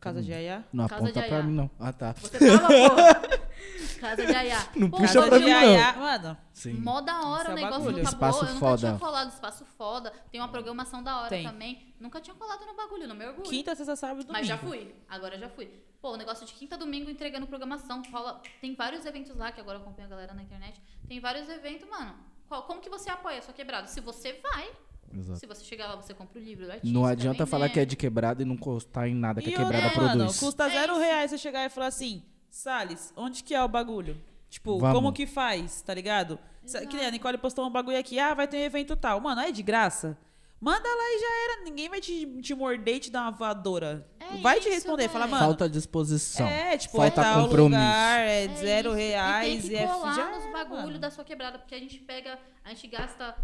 Casa 0.00 0.22
de 0.22 0.32
Ayá. 0.32 0.64
Não 0.72 0.86
Casa 0.88 1.02
aponta 1.04 1.20
de 1.20 1.26
pra 1.28 1.36
Ayá. 1.38 1.46
mim, 1.46 1.54
não. 1.54 1.70
Ah, 1.78 1.92
tá. 1.92 2.12
Você 2.12 2.38
tava, 2.38 2.66
pô. 2.68 4.00
Casa 4.00 4.26
de 4.26 4.34
Ayá. 4.34 4.68
Não 4.76 4.90
Pô, 4.90 4.96
puxa 4.98 5.14
Casa 5.14 5.28
pra 5.28 5.38
de 5.38 5.44
mim, 5.44 5.50
não. 5.50 5.58
Ayá, 5.58 5.92
mano. 5.96 6.38
Sim. 6.52 6.72
Mó 6.74 7.00
da 7.00 7.20
hora 7.22 7.42
Esse 7.42 7.50
é 7.50 7.52
o 7.52 7.56
negócio 7.56 7.78
bagulho. 7.84 7.96
do 8.04 8.10
Tabuão. 8.10 8.30
Espaço 8.30 8.38
eu 8.44 8.48
nunca 8.54 8.58
foda. 8.60 8.76
tinha 8.88 8.98
colado 8.98 9.28
espaço 9.30 9.64
foda. 9.76 10.12
Tem 10.30 10.40
uma 10.40 10.48
programação 10.48 11.02
da 11.02 11.18
hora 11.20 11.28
Tem. 11.28 11.44
também. 11.44 11.94
Nunca 11.98 12.20
tinha 12.20 12.34
colado 12.34 12.64
no 12.66 12.74
bagulho, 12.76 13.08
não 13.08 13.14
me 13.16 13.26
orgulho. 13.26 13.48
Quinta, 13.48 13.74
sexta, 13.74 13.96
sábado 13.96 14.20
e 14.20 14.24
domingo. 14.24 14.38
Mas 14.38 14.46
já 14.46 14.58
fui. 14.58 14.94
Agora 15.08 15.38
já 15.38 15.48
fui. 15.48 15.66
Pô, 16.00 16.12
o 16.12 16.16
negócio 16.16 16.46
de 16.46 16.52
quinta 16.52 16.76
domingo 16.76 17.10
entregando 17.10 17.46
programação. 17.46 18.02
Rola, 18.12 18.40
tem 18.60 18.74
vários 18.74 19.04
eventos 19.04 19.34
lá, 19.36 19.50
que 19.50 19.60
agora 19.60 19.78
eu 19.78 19.82
acompanho 19.82 20.06
a 20.06 20.10
galera 20.10 20.34
na 20.34 20.42
internet. 20.42 20.80
Tem 21.08 21.18
vários 21.18 21.48
eventos, 21.48 21.88
mano. 21.88 22.14
Qual, 22.48 22.62
como 22.64 22.80
que 22.80 22.88
você 22.88 23.10
apoia 23.10 23.38
a 23.38 23.42
sua 23.42 23.52
quebrada? 23.54 23.88
Se 23.88 24.00
você 24.00 24.34
vai, 24.34 24.70
Exato. 25.16 25.38
se 25.40 25.46
você 25.46 25.64
chegar 25.64 25.88
lá, 25.88 25.96
você 25.96 26.12
compra 26.14 26.38
o 26.40 26.42
livro 26.42 26.64
do 26.66 26.72
artista. 26.72 26.92
Não 26.98 27.04
adianta 27.06 27.38
vender. 27.44 27.50
falar 27.50 27.68
que 27.68 27.80
é 27.80 27.84
de 27.84 27.96
quebrada 27.96 28.42
e 28.42 28.44
não 28.44 28.56
custar 28.56 29.08
em 29.08 29.14
nada 29.14 29.40
que 29.40 29.50
E 29.50 29.54
a 29.54 29.56
quebrada 29.56 29.84
outra, 29.86 29.98
produz. 30.00 30.16
mano, 30.18 30.34
custa 30.34 30.66
É 30.66 30.70
zero 30.70 30.92
isso. 30.92 31.00
reais 31.00 31.30
você 31.30 31.38
chegar 31.38 31.64
e 31.64 31.68
falar 31.70 31.86
assim, 31.86 32.22
Salles, 32.50 33.12
onde 33.16 33.42
que 33.42 33.54
é 33.54 33.62
o 33.62 33.68
bagulho? 33.68 34.20
Tipo, 34.50 34.78
Vamos. 34.78 34.94
como 34.96 35.12
que 35.12 35.26
faz, 35.26 35.82
tá 35.82 35.92
ligado? 35.92 36.38
Sa- 36.64 36.84
Que 36.86 36.96
nem 36.96 37.06
a 37.06 37.10
Nicole 37.10 37.36
postou 37.38 37.66
um 37.66 37.70
bagulho 37.70 37.98
aqui, 37.98 38.18
ah, 38.18 38.32
vai 38.34 38.46
ter 38.48 38.56
um 38.56 38.60
evento 38.62 38.96
tal. 38.96 39.20
Mano, 39.20 39.40
é 39.42 39.50
de 39.52 39.62
graça? 39.62 40.16
Manda 40.60 40.88
lá 40.88 41.04
e 41.04 41.18
já 41.20 41.26
era. 41.54 41.64
Ninguém 41.64 41.88
vai 41.88 42.00
te, 42.00 42.26
te 42.42 42.52
morder 42.54 42.96
e 42.96 42.98
te 42.98 43.10
dar 43.12 43.22
uma 43.22 43.30
voadora. 43.30 44.08
É 44.18 44.38
vai 44.38 44.56
te 44.58 44.62
isso, 44.64 44.70
responder. 44.70 45.08
Fala, 45.08 45.26
velho. 45.26 45.30
mano. 45.36 45.44
Falta 45.46 45.68
disposição. 45.68 46.46
é, 46.48 46.76
tipo, 46.76 46.96
Falta 46.96 47.20
é 47.20 47.34
compromisso. 47.34 47.80
lugar, 47.80 48.20
é, 48.20 48.44
É 48.44 48.48
zero 48.56 48.88
isso. 48.88 48.96
reais 48.98 49.64
e 49.64 49.66
e, 49.66 49.70
tem 49.70 49.70
que 49.70 49.76
é 49.76 49.86
colar 49.86 50.14
já 50.16 50.30
nos 50.30 50.42
era, 50.44 50.52
bagulho 50.52 50.82
mano. 50.86 50.98
da 50.98 51.10
sua 51.12 51.22
quebrada, 51.24 51.58
porque 51.60 51.74
a 51.74 51.78
gente 51.78 51.98
pega, 52.00 52.38
a 52.64 52.70
gente 52.70 52.88
gasta 52.88 53.36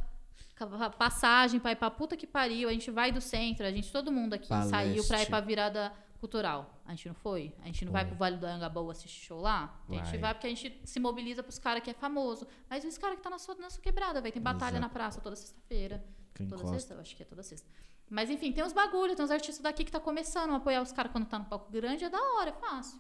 passagem 0.99 1.59
pra 1.61 1.73
ir 1.73 1.77
pra 1.77 1.91
puta 1.91 2.17
que 2.17 2.27
pariu, 2.27 2.69
a 2.69 2.73
gente 2.73 2.91
vai 2.91 3.11
do 3.11 3.21
centro, 3.21 3.67
a 3.67 3.71
gente, 3.71 3.91
todo 3.91 4.11
mundo 4.13 4.35
aqui 4.35 4.49
Palestre. 4.49 4.71
saiu 4.71 5.05
pra 5.07 5.23
ir 5.23 5.27
pra 5.27 5.41
virada 5.41 5.93
cultural. 6.19 6.81
A 6.87 6.91
gente 6.93 7.09
não 7.09 7.15
foi? 7.15 7.53
A 7.63 7.67
gente 7.67 7.85
não 7.85 7.93
vai 7.93 8.03
Foi. 8.03 8.11
pro 8.11 8.19
Vale 8.19 8.37
do 8.39 8.47
Anhangabaú 8.47 8.91
assistir 8.91 9.27
show 9.27 9.41
lá? 9.41 9.79
A 9.89 9.95
gente 9.95 10.11
Vai. 10.11 10.19
vai 10.19 10.35
porque 10.35 10.47
a 10.47 10.51
gente 10.51 10.81
se 10.85 10.99
mobiliza 10.99 11.43
pros 11.43 11.59
caras 11.59 11.83
que 11.83 11.91
é 11.91 11.95
famoso. 11.95 12.47
Mas 12.69 12.85
os 12.85 12.97
caras 12.97 13.17
que 13.17 13.23
tá 13.23 13.29
na 13.29 13.39
sua, 13.39 13.55
na 13.57 13.69
sua 13.69 13.83
quebrada, 13.83 14.21
vai 14.23 14.33
Tem 14.33 14.41
batalha 14.41 14.77
Exato. 14.77 14.81
na 14.81 14.89
praça 14.89 15.21
toda 15.21 15.37
sexta-feira. 15.37 16.03
Toda 16.35 16.47
encosta. 16.57 16.69
sexta? 16.69 16.95
Eu 16.95 17.01
acho 17.01 17.15
que 17.17 17.23
é 17.23 17.27
toda 17.27 17.43
sexta. 17.43 17.69
Mas 18.09 18.31
enfim, 18.31 18.53
tem 18.53 18.65
uns 18.65 18.73
bagulho, 18.73 19.15
tem 19.15 19.25
uns 19.25 19.31
artistas 19.31 19.63
daqui 19.63 19.85
que 19.85 19.93
tá 19.93 20.01
começando 20.01 20.51
a 20.53 20.57
apoiar 20.57 20.83
os 20.83 20.93
caras 20.93 21.11
quando 21.13 21.27
tá 21.27 21.39
no 21.39 21.45
palco 21.47 21.71
grande, 21.71 22.05
é 22.05 22.09
da 22.09 22.21
hora, 22.21 22.51
é 22.51 22.53
fácil. 22.53 22.99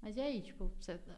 Mas 0.00 0.16
e 0.16 0.20
aí, 0.20 0.40
tipo, 0.40 0.70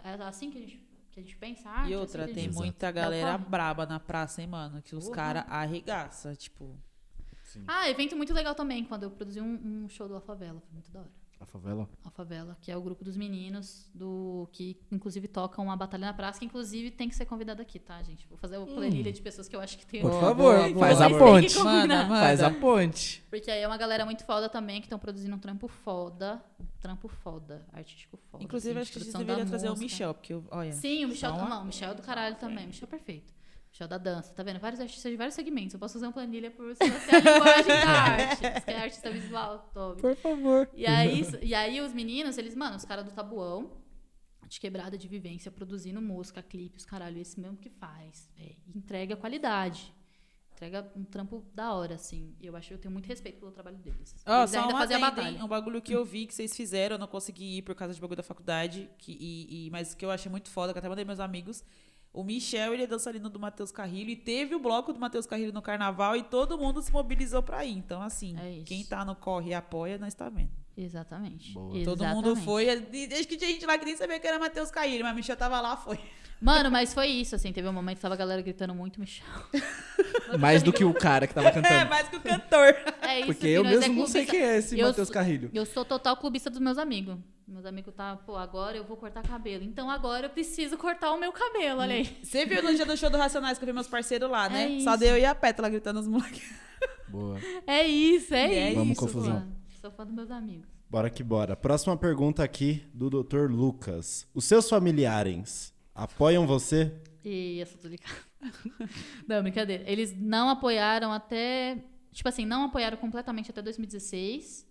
é 0.05 0.23
assim 0.25 0.51
que 0.51 0.59
a 0.59 0.61
gente, 0.61 0.88
a 1.19 1.23
gente 1.23 1.37
pensa? 1.37 1.69
arte, 1.69 1.91
E 1.91 1.95
é 1.95 1.99
outra, 1.99 2.25
assim 2.25 2.35
tem 2.35 2.45
gente- 2.45 2.55
muita 2.55 2.91
galera 2.91 3.37
braba 3.39 3.85
na 3.87 3.99
praça, 4.01 4.41
hein, 4.41 4.47
mano? 4.49 4.81
Que 4.83 4.95
os 4.97 5.09
caras 5.09 5.45
arregaçam, 5.49 6.35
tipo. 6.35 6.77
Ah, 7.67 7.89
evento 7.89 8.15
muito 8.17 8.33
legal 8.35 8.55
também, 8.55 8.85
quando 8.85 9.05
eu 9.05 9.11
produzi 9.11 9.41
um, 9.41 9.85
um 9.85 9.89
show 9.89 10.07
do 10.07 10.15
La 10.15 10.21
Favela, 10.21 10.61
foi 10.61 10.73
muito 10.73 10.91
da 10.93 11.01
hora. 11.01 11.11
A 11.41 11.47
favela? 11.47 11.89
A 12.05 12.11
favela, 12.11 12.57
que 12.61 12.71
é 12.71 12.77
o 12.77 12.81
grupo 12.83 13.05
dos 13.05 13.17
meninos 13.17 13.89
do 13.95 14.49
que 14.53 14.77
inclusive 14.91 15.29
tocam 15.29 15.65
uma 15.65 15.77
batalha 15.77 16.07
na 16.07 16.13
praça, 16.13 16.39
que 16.41 16.45
inclusive 16.45 16.91
tem 16.91 17.09
que 17.09 17.15
ser 17.15 17.27
convidado 17.27 17.63
aqui, 17.63 17.79
tá, 17.79 18.03
gente? 18.03 18.27
Vou 18.29 18.37
fazer 18.37 18.59
uma 18.59 18.67
planilha 18.67 19.13
de 19.13 19.23
pessoas 19.23 19.47
que 19.49 19.55
eu 19.55 19.61
acho 19.61 19.79
que 19.79 19.87
tem. 19.87 20.01
Por 20.03 20.11
Boa, 20.11 20.21
favor, 20.21 20.57
boa, 20.57 20.69
boa. 20.71 20.79
faz 20.87 21.01
a 21.01 21.09
ponte. 21.09 21.59
Manda, 21.59 22.03
manda. 22.03 22.09
Faz 22.21 22.43
a 22.43 22.51
ponte. 22.51 23.25
Porque 23.31 23.51
aí 23.51 23.61
é 23.63 23.67
uma 23.69 23.77
galera 23.77 24.05
muito 24.05 24.25
foda 24.25 24.49
também 24.49 24.81
que 24.81 24.87
estão 24.87 24.99
produzindo 24.99 25.35
um 25.37 25.39
trampo 25.39 25.69
foda. 25.69 26.43
Trampo 26.81 27.09
foda, 27.09 27.65
artístico 27.73 28.17
foda. 28.31 28.43
Inclusive, 28.43 28.73
assim, 28.79 28.83
acho 28.83 28.93
que 28.93 28.99
a 28.99 29.03
gente 29.05 29.17
deveria 29.19 29.47
trazer 29.47 29.67
o 29.69 29.71
música. 29.71 29.85
Michel, 29.85 30.15
porque, 30.15 30.33
eu- 30.33 30.45
olha. 30.51 30.73
Sim, 30.73 31.05
o 31.05 31.09
Michel. 31.09 31.31
Só 31.31 31.37
uma- 31.39 31.49
Não, 31.49 31.63
o 31.63 31.67
Michel 31.67 31.91
é 31.91 31.95
do 31.95 32.03
caralho 32.03 32.37
também. 32.37 32.65
O 32.65 32.69
Michel 32.69 32.87
é 32.87 32.91
perfeito. 32.91 33.33
Michel 33.79 33.87
da 33.89 33.97
dança, 33.99 34.35
tá 34.35 34.43
vendo? 34.43 34.59
Vários 34.59 34.81
artistas 34.81 35.11
de 35.11 35.17
vários 35.17 35.35
segmentos. 35.37 35.73
Eu 35.75 35.79
posso 35.79 35.95
fazer 35.95 36.07
uma 36.07 36.13
planilha 36.13 36.51
por 36.51 36.75
se 36.75 36.91
você 36.91 37.13
é 37.13 37.17
a 37.17 37.21
linguagem 37.21 37.67
da 37.69 37.91
arte. 37.91 38.37
Você 38.65 38.71
é 38.73 38.81
artista 38.83 39.11
visual, 39.11 39.71
Toby. 39.73 40.01
Por 40.03 40.17
favor. 40.17 40.69
E 40.75 40.85
aí, 40.85 41.23
e 41.43 41.55
aí 41.55 41.81
os 41.81 41.93
meninos, 41.93 42.37
eles, 42.39 42.57
mano, 42.57 42.75
os 42.77 42.85
caras 42.85 43.05
do 43.05 43.13
tabuão, 43.13 43.71
de 44.49 44.59
quebrada 44.59 44.99
de 44.99 45.07
vivência, 45.07 45.53
produzindo 45.53 46.03
música, 46.03 46.43
clipes, 46.43 46.85
caralho, 46.85 47.19
esse 47.21 47.39
mesmo 47.39 47.57
que 47.57 47.71
faz. 47.71 48.29
E 48.37 48.57
entrega 48.77 49.15
qualidade. 49.17 49.95
Entrega 50.55 50.91
um 50.97 51.05
trampo 51.05 51.45
da 51.55 51.73
hora, 51.73 51.95
assim. 51.95 52.35
E 52.41 52.47
eu 52.47 52.57
acho 52.57 52.73
eu 52.75 52.79
tenho 52.79 52.91
muito 52.91 53.07
respeito 53.07 53.39
pelo 53.39 53.53
trabalho 53.53 53.77
deles. 53.77 54.13
Eles 54.27 54.51
só 54.51 54.61
ainda 54.63 54.75
um 54.75 54.79
fazem 54.79 54.97
a 54.97 54.99
hein? 54.99 55.05
batalha. 55.05 55.45
Um 55.45 55.47
bagulho 55.47 55.81
que 55.81 55.93
eu 55.93 56.05
vi 56.05 56.27
que 56.27 56.35
vocês 56.35 56.57
fizeram, 56.57 56.97
eu 56.97 56.99
não 56.99 57.07
consegui 57.07 57.59
ir 57.59 57.63
por 57.63 57.77
causa 57.77 57.95
de 57.95 58.01
bagulho 58.01 58.17
da 58.17 58.25
faculdade, 58.25 58.91
que, 58.99 59.13
e, 59.13 59.67
e- 59.67 59.71
mas 59.71 59.95
que 59.95 60.05
eu 60.05 60.11
achei 60.11 60.29
muito 60.29 60.51
foda, 60.51 60.73
que 60.73 60.79
até 60.81 60.89
mandei 60.89 61.05
meus 61.05 61.21
amigos. 61.21 61.63
O 62.13 62.25
Michel, 62.25 62.75
ele 62.75 62.83
é 62.83 62.87
dançarino 62.87 63.29
do 63.29 63.39
Matheus 63.39 63.71
Carrilho 63.71 64.11
e 64.11 64.17
teve 64.17 64.55
o 64.55 64.59
bloco 64.59 64.93
do 64.93 64.99
Matheus 64.99 65.27
Carrilho 65.27 65.53
no 65.53 65.63
carnaval 65.63 66.17
e 66.17 66.23
todo 66.23 66.59
mundo 66.59 66.83
se 66.83 66.91
mobilizou 66.93 67.43
pra 67.43 67.65
ir. 67.65 67.77
Então, 67.77 68.03
assim, 68.03 68.37
É 68.39 68.63
quem 68.65 68.85
tá 68.85 69.05
no 69.05 69.15
corre 69.15 69.51
e 69.51 69.55
apoia, 69.55 69.99
nós 69.99 70.15
tá 70.15 70.29
vendo. 70.29 70.51
Exatamente. 70.81 71.53
Boa. 71.53 71.71
Todo 71.85 72.03
Exatamente. 72.05 72.15
mundo 72.29 72.37
foi. 72.37 72.67
e 72.93 73.05
Acho 73.13 73.27
que 73.27 73.37
tinha 73.37 73.51
gente 73.51 73.67
lá 73.67 73.77
que 73.77 73.85
nem 73.85 73.97
sabia 73.97 74.21
que 74.21 74.27
era 74.27 74.39
Matheus 74.39 74.71
Carrilho, 74.71 75.03
mas 75.05 75.17
Michel 75.17 75.37
tava 75.37 75.61
lá, 75.61 75.77
foi. 75.77 75.99
Mano, 76.41 76.71
mas 76.71 76.95
foi 76.95 77.09
isso, 77.09 77.35
assim. 77.35 77.53
Teve 77.53 77.67
um 77.67 77.73
momento 77.73 77.97
que 77.97 78.03
tava 78.03 78.15
a 78.15 78.17
galera 78.17 78.41
gritando 78.41 78.73
muito 78.73 79.01
Michel. 79.01 79.27
Mais 80.39 80.63
do 80.63 80.73
que 80.73 80.85
o 80.85 80.95
cara 80.95 81.27
que 81.27 81.35
tava 81.35 81.49
É, 81.49 81.51
cantando. 81.51 81.91
mais 81.91 82.09
que 82.09 82.15
o 82.17 82.21
cantor. 82.21 82.77
É 83.03 83.17
isso, 83.19 83.27
Porque 83.27 83.41
que 83.41 83.49
eu 83.49 83.65
nós 83.65 83.73
é 83.73 83.79
mesmo 83.81 83.95
não 83.97 84.07
sei 84.07 84.25
quem 84.25 84.41
é 84.41 84.59
esse 84.59 84.79
Eu 84.79 84.87
Matheus 84.87 85.11
Carrilho. 85.11 85.51
Eu 85.53 85.67
sou 85.67 85.85
total 85.85 86.17
clubista 86.17 86.49
dos 86.49 86.61
meus 86.61 86.79
amigos. 86.79 87.17
Meus 87.47 87.65
amigos 87.67 87.93
tá, 87.93 88.15
pô, 88.25 88.37
agora 88.37 88.77
eu 88.77 88.85
vou 88.85 88.97
cortar 88.97 89.23
cabelo. 89.23 89.65
Então 89.65 89.91
agora 89.91 90.27
eu 90.27 90.31
preciso 90.31 90.77
cortar 90.79 91.13
o 91.13 91.19
meu 91.19 91.33
cabelo, 91.33 91.81
olha 91.81 91.95
aí. 91.97 92.19
Você 92.23 92.45
viu 92.47 92.63
no 92.63 92.73
dia 92.73 92.87
do 92.87 92.97
show 92.97 93.11
do 93.11 93.17
Racionais 93.19 93.59
que 93.59 93.65
eu 93.65 93.67
vi 93.67 93.73
meus 93.73 93.89
parceiros 93.89 94.31
lá, 94.31 94.49
né? 94.49 94.77
É 94.77 94.81
Só 94.81 94.95
deu 94.97 95.17
eu 95.17 95.19
e 95.19 95.25
a 95.25 95.35
Pétala 95.35 95.69
gritando 95.69 95.99
os 95.99 96.07
moleques. 96.07 96.43
Boa. 97.09 97.37
É 97.67 97.85
isso, 97.85 98.33
é, 98.35 98.45
É 98.55 98.67
isso. 98.69 98.79
Vamos 98.79 98.97
confusão. 98.99 99.58
Sou 99.89 99.97
fã 99.97 100.05
dos 100.05 100.15
meus 100.15 100.31
amigos. 100.31 100.69
Bora 100.91 101.09
que 101.09 101.23
bora. 101.23 101.57
Próxima 101.57 101.97
pergunta 101.97 102.45
aqui 102.45 102.85
do 102.93 103.09
Dr. 103.09 103.51
Lucas. 103.51 104.29
Os 104.35 104.45
seus 104.45 104.69
familiares 104.69 105.73
apoiam 105.95 106.47
você? 106.47 106.95
E 107.25 107.59
eu 107.59 107.65
sou 107.65 107.81
delicada. 107.81 108.15
Não, 109.27 109.41
brincadeira. 109.41 109.91
Eles 109.91 110.15
não 110.15 110.51
apoiaram 110.51 111.11
até. 111.11 111.83
Tipo 112.13 112.29
assim, 112.29 112.45
não 112.45 112.65
apoiaram 112.65 112.99
completamente 112.99 113.51
até 113.51 113.63
2016. 113.63 114.67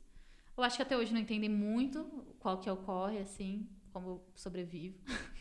Eu 0.55 0.63
acho 0.63 0.75
que 0.75 0.83
até 0.83 0.95
hoje 0.95 1.11
não 1.11 1.21
entendem 1.21 1.49
muito 1.49 2.03
qual 2.39 2.59
que 2.59 2.69
é 2.69 2.71
o 2.71 2.77
corre, 2.77 3.17
assim, 3.17 3.67
como 3.91 4.07
eu 4.07 4.23
sobrevivo. 4.35 4.99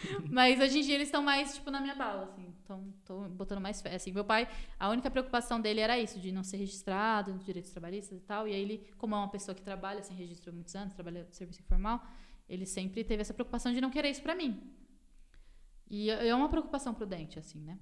Mas 0.30 0.60
hoje 0.60 0.78
em 0.78 0.82
dia 0.82 0.94
eles 0.94 1.08
estão 1.08 1.22
mais, 1.22 1.54
tipo, 1.54 1.70
na 1.70 1.80
minha 1.80 1.94
bala, 1.94 2.24
assim. 2.24 2.52
Então, 2.62 2.92
tô 3.04 3.20
botando 3.28 3.60
mais 3.60 3.80
fé. 3.80 3.94
Assim, 3.94 4.12
meu 4.12 4.24
pai, 4.24 4.48
a 4.78 4.88
única 4.88 5.10
preocupação 5.10 5.60
dele 5.60 5.80
era 5.80 5.98
isso, 5.98 6.18
de 6.18 6.32
não 6.32 6.42
ser 6.42 6.58
registrado 6.58 7.32
nos 7.32 7.44
direitos 7.44 7.70
trabalhistas 7.70 8.18
e 8.18 8.22
tal. 8.22 8.46
E 8.48 8.52
aí 8.52 8.60
ele, 8.60 8.86
como 8.98 9.14
é 9.14 9.18
uma 9.18 9.28
pessoa 9.28 9.54
que 9.54 9.62
trabalha 9.62 10.02
sem 10.02 10.16
registro 10.16 10.50
há 10.50 10.54
muitos 10.54 10.74
anos, 10.74 10.94
trabalha 10.94 11.24
no 11.24 11.32
serviço 11.32 11.60
informal, 11.60 12.04
ele 12.48 12.66
sempre 12.66 13.02
teve 13.04 13.20
essa 13.22 13.34
preocupação 13.34 13.72
de 13.72 13.80
não 13.80 13.90
querer 13.90 14.10
isso 14.10 14.22
pra 14.22 14.34
mim. 14.34 14.60
E 15.88 16.10
é 16.10 16.28
é 16.28 16.34
uma 16.34 16.48
preocupação 16.48 16.92
prudente, 16.92 17.38
assim, 17.38 17.60
né? 17.60 17.78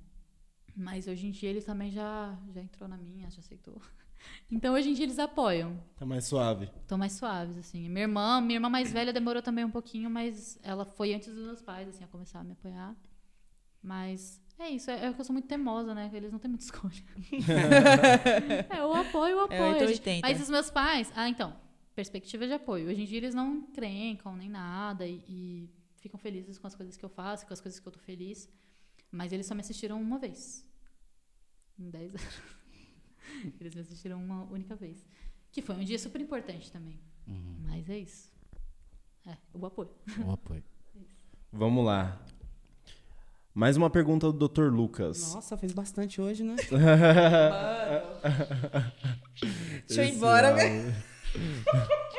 Mas 0.77 1.07
hoje 1.07 1.27
em 1.27 1.31
dia 1.31 1.51
ele 1.51 1.63
também 1.63 1.91
já, 1.91 2.37
já 2.53 2.61
entrou 2.61 2.89
na 2.89 2.97
minha, 2.97 3.31
já 3.31 3.41
aceitou. 3.41 3.81
Então 4.51 4.75
hoje 4.75 4.91
em 4.91 4.95
dia 4.95 5.05
eles 5.05 5.19
apoiam. 5.19 5.81
Tá 5.97 6.07
mais 6.07 6.25
suave. 6.25 6.71
Estão 6.83 6.99
mais 6.99 7.13
suaves, 7.13 7.57
assim. 7.59 7.89
Minha 7.89 8.03
irmã, 8.03 8.41
minha 8.41 8.57
irmã 8.57 8.69
mais 8.69 8.93
velha 8.93 9.13
demorou 9.13 9.43
também 9.43 9.65
um 9.65 9.71
pouquinho, 9.71 10.11
mas 10.11 10.59
ela 10.63 10.85
foi 10.85 11.15
antes 11.15 11.33
dos 11.35 11.45
meus 11.45 11.63
pais, 11.63 11.89
assim, 11.89 12.05
a 12.05 12.09
começar 12.09 12.41
a 12.41 12.45
me 12.45 12.53
apoiar. 12.53 12.95
Mas 13.83 14.41
é 14.59 14.71
isso, 14.71 14.91
é, 14.91 15.07
é 15.07 15.13
que 15.13 15.21
eu 15.21 15.25
sou 15.25 15.33
muito 15.33 15.49
teimosa, 15.49 15.95
né? 15.95 16.11
Eles 16.13 16.31
não 16.31 16.39
têm 16.39 16.49
muita 16.49 16.65
escolha. 16.65 16.95
é, 18.71 18.81
eu 18.81 18.95
apoio, 18.95 19.33
eu 19.33 19.41
apoio. 19.41 19.61
É 19.61 19.73
8 19.73 19.83
ou 19.83 19.89
gente. 19.89 19.99
80. 19.99 20.29
Mas 20.29 20.41
os 20.41 20.49
meus 20.49 20.71
pais, 20.71 21.13
ah, 21.15 21.29
então, 21.29 21.55
perspectiva 21.95 22.47
de 22.47 22.53
apoio. 22.53 22.89
Hoje 22.89 23.03
em 23.03 23.05
dia 23.05 23.19
eles 23.19 23.35
não 23.35 23.63
crencam 23.63 24.37
nem 24.37 24.49
nada 24.49 25.07
e, 25.07 25.23
e 25.29 25.71
ficam 25.97 26.19
felizes 26.19 26.59
com 26.59 26.67
as 26.67 26.75
coisas 26.75 26.97
que 26.97 27.05
eu 27.05 27.09
faço, 27.09 27.47
com 27.47 27.53
as 27.53 27.61
coisas 27.61 27.81
que 27.81 27.87
eu 27.87 27.93
tô 27.93 27.99
feliz. 27.99 28.49
Mas 29.11 29.33
eles 29.33 29.47
só 29.47 29.55
me 29.55 29.61
assistiram 29.61 30.01
uma 30.01 30.19
vez. 30.19 30.67
Em 31.79 31.91
10 31.91 32.15
anos. 32.15 32.41
Eles 33.61 33.75
me 33.75 33.81
assistiram 33.81 34.23
uma 34.23 34.45
única 34.45 34.75
vez. 34.75 35.05
Que 35.53 35.63
foi 35.63 35.75
um 35.77 35.85
dia 35.85 35.99
super 35.99 36.21
importante 36.21 36.71
também. 36.71 36.99
Mas 37.67 37.89
é 37.89 37.99
isso. 37.99 38.33
É, 39.27 39.37
o 39.53 39.65
apoio. 39.65 39.91
O 40.27 40.33
apoio. 40.33 40.63
Vamos 41.53 41.85
lá. 41.85 42.21
Mais 43.55 43.77
uma 43.77 43.89
pergunta 43.89 44.33
do 44.33 44.49
Dr. 44.49 44.65
Lucas. 44.65 45.33
Nossa, 45.33 45.57
fez 45.57 45.73
bastante 45.73 46.21
hoje, 46.21 46.43
né? 46.43 46.57
Deixa 49.87 50.03
eu 50.03 50.09
ir 50.09 50.15
embora, 50.15 50.53
velho. 50.53 50.93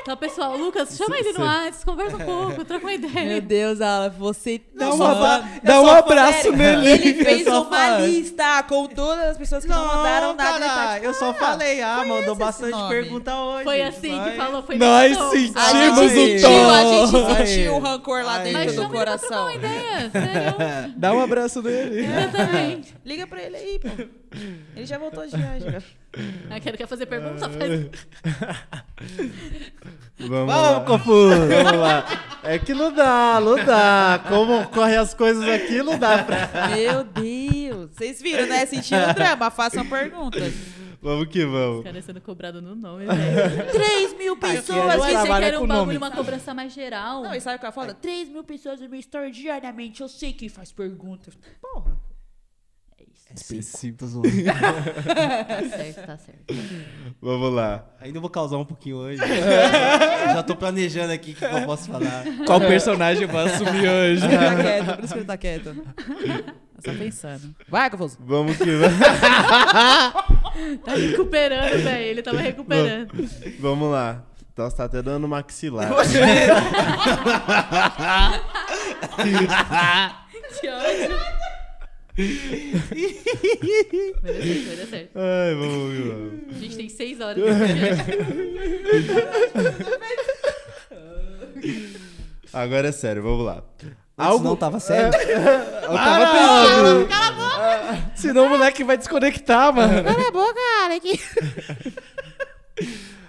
Então, 0.02 0.16
pessoal, 0.16 0.56
Lucas, 0.56 0.96
chama 0.96 1.18
ele 1.18 1.32
no 1.32 1.44
WhatsApp, 1.44 1.84
conversa 1.84 2.16
um 2.16 2.20
pouco, 2.20 2.64
troca 2.64 2.84
uma 2.86 2.90
Meu 2.96 3.08
ideia. 3.08 3.40
Deus, 3.40 3.80
Ala, 3.80 4.08
você. 4.08 4.60
Dá 4.74 4.86
Não, 4.86 4.98
um 4.98 5.02
abra- 5.04 5.44
dá 5.64 5.80
um 5.80 5.90
abraço 5.90 6.52
nele. 6.52 6.88
Ele 6.90 7.24
fez 7.24 7.46
uma 7.46 7.98
lista 8.00 8.62
com 8.68 8.86
todas 8.86 9.24
as 9.30 9.36
pessoas 9.38 9.64
que 9.64 9.70
não, 9.70 9.84
mandaram 9.86 10.34
nada. 10.34 10.60
tá, 10.60 10.74
cara, 10.74 10.98
eu 11.04 11.12
só 11.14 11.34
falei, 11.34 11.82
ah, 11.82 12.04
mandou 12.06 12.36
bastante 12.36 12.76
pergunta 12.88 13.34
hoje. 13.34 13.64
Foi 13.64 13.82
assim 13.82 14.16
Vai. 14.16 14.30
que 14.30 14.36
falou, 14.36 14.62
foi 14.62 14.76
Nós 14.76 15.16
bom. 15.16 15.30
sentimos 15.30 15.56
Aí. 15.98 16.08
sentiu, 16.10 16.70
a 16.70 16.84
gente 16.84 17.46
sentiu 17.48 17.74
o 17.74 17.78
rancor 17.80 18.22
lá 18.24 18.38
dentro 18.38 18.58
Mas 18.60 18.72
do 18.76 18.82
chama 18.82 18.94
ele 18.94 19.04
pra 19.04 19.18
trocar 19.18 19.28
coração. 19.28 19.42
uma 19.44 19.54
ideia, 19.54 20.10
sério. 20.10 20.94
Dá 20.96 21.12
um 21.14 21.20
abraço 21.20 21.62
nele. 21.62 22.06
Exatamente. 22.06 22.94
Liga 23.04 23.26
pra 23.26 23.42
ele 23.42 23.56
aí, 23.56 23.80
pô. 23.80 23.88
Ele 24.74 24.86
já 24.86 24.98
voltou 24.98 25.26
de 25.26 25.36
viagem. 25.36 25.68
Ah, 26.48 26.58
quero 26.58 26.78
quer 26.78 26.86
fazer 26.86 27.04
pergunta? 27.04 27.46
Faz. 27.50 27.90
Vamos, 30.18 30.48
lá. 30.54 30.80
confuso. 30.80 31.28
Vamos 31.46 31.72
lá. 31.78 32.06
É 32.42 32.58
que 32.58 32.72
não 32.72 32.90
dá, 32.90 33.38
não 33.38 33.62
dá. 33.62 34.24
Como 34.26 34.66
correm 34.68 34.96
as 34.96 35.12
coisas 35.12 35.46
aqui, 35.46 35.82
não 35.82 35.98
dá 35.98 36.24
pra. 36.24 36.68
Meu 36.68 37.04
Deus. 37.04 37.90
Vocês 37.92 38.22
viram, 38.22 38.46
né? 38.46 38.64
Sentindo 38.64 39.10
o 39.10 39.12
drama. 39.12 39.50
Façam 39.50 39.86
perguntas. 39.86 40.54
Vamos 41.02 41.26
que 41.28 41.44
Os 41.44 41.52
vamos. 41.52 41.84
caras 41.84 42.04
sendo 42.04 42.20
cobrados 42.22 42.62
no 42.62 42.74
nome, 42.74 43.04
velho. 43.06 43.70
3 43.70 44.16
mil 44.16 44.36
pessoas. 44.38 44.94
que 45.04 45.10
trabalha 45.10 45.44
era 45.44 45.58
com 45.58 45.64
um 45.64 45.66
nome. 45.66 45.80
bagulho, 45.80 45.98
uma 45.98 46.10
cobrança 46.10 46.54
mais 46.54 46.72
geral. 46.72 47.22
Não, 47.24 47.34
e 47.34 47.40
sabe 47.40 47.56
o 47.56 47.58
que 47.58 47.66
ela 47.66 47.72
fala? 47.72 47.92
3 47.92 48.30
mil 48.30 48.42
pessoas 48.42 48.80
me 48.80 48.98
extraordinariamente. 48.98 50.00
Eu 50.00 50.08
sei 50.08 50.32
quem 50.32 50.48
faz 50.48 50.72
perguntas. 50.72 51.36
Porra. 51.60 51.94
Específicos. 53.36 54.12
Tá 54.46 55.62
certo, 55.76 56.06
tá 56.06 56.16
certo. 56.18 56.54
Vamos 57.20 57.52
lá. 57.52 57.84
Ainda 58.00 58.18
vou 58.20 58.30
causar 58.30 58.56
um 58.56 58.64
pouquinho 58.64 58.96
hoje. 58.96 59.20
Eu 59.22 60.34
já 60.34 60.42
tô 60.42 60.56
planejando 60.56 61.12
aqui 61.12 61.32
o 61.32 61.34
que, 61.34 61.46
que 61.46 61.54
eu 61.54 61.66
posso 61.66 61.90
falar. 61.90 62.24
Qual 62.46 62.60
personagem 62.60 63.22
eu 63.24 63.28
vou 63.28 63.40
assumir 63.40 63.88
hoje? 63.88 64.22
Tá 64.22 64.56
quieto, 64.56 64.94
por 64.96 65.04
isso 65.04 65.12
que 65.12 65.18
ele 65.18 65.26
tá 65.26 65.36
quieto. 65.36 65.74
Tá 65.74 66.92
só 66.92 66.98
pensando. 66.98 67.54
Vai, 67.68 67.90
Confuso. 67.90 68.18
Vamos 68.20 68.56
que 68.56 68.64
vamos. 68.76 68.98
Tá 70.84 70.94
recuperando, 70.94 71.82
velho. 71.82 72.04
Ele 72.04 72.22
tava 72.22 72.40
recuperando. 72.40 73.12
Vamos 73.60 73.90
lá. 73.92 74.24
Então 74.52 74.68
você 74.70 74.76
tá 74.76 74.84
até 74.84 75.02
dando 75.02 75.28
maxilar. 75.28 75.90
Que 80.60 80.68
ódio. 80.68 81.35
Vai 82.16 82.26
dar 84.32 84.42
certo, 84.42 84.66
vai 84.66 84.76
dar 84.76 84.86
certo. 84.86 85.10
Ai, 85.16 85.54
vamos 85.54 85.98
vamos. 85.98 86.56
A 86.56 86.58
gente 86.58 86.76
tem 86.76 86.88
seis 86.88 87.20
horas. 87.20 87.44
Agora 92.52 92.88
é 92.88 92.92
sério, 92.92 93.22
vamos 93.22 93.44
lá. 93.44 93.62
Algo 94.16 94.42
não 94.42 94.56
tava 94.56 94.80
sério? 94.80 95.12
Eu 95.18 95.92
tava 95.92 96.26
pensando. 96.32 97.06
Senão 98.16 98.46
o 98.46 98.48
moleque 98.48 98.82
vai 98.82 98.96
desconectar, 98.96 99.74
mano. 99.74 100.02
Cala 100.02 100.28
a 100.28 100.30
boca, 100.30 100.54
cara. 100.54 100.98
Que... 100.98 101.20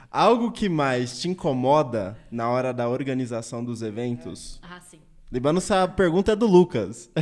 Algo 0.09 0.49
que 0.51 0.69
mais 0.69 1.19
te 1.19 1.27
incomoda 1.27 2.17
na 2.32 2.49
hora 2.49 2.74
da 2.74 2.88
organização 2.88 3.61
dos 3.64 3.82
eventos? 3.82 4.61
Ah, 4.64 4.80
sim. 4.80 5.01
Lembrando 5.32 5.60
se 5.60 5.74
a 5.74 5.88
pergunta 5.88 6.32
é 6.32 6.36
do 6.36 6.48
Lucas. 6.48 7.12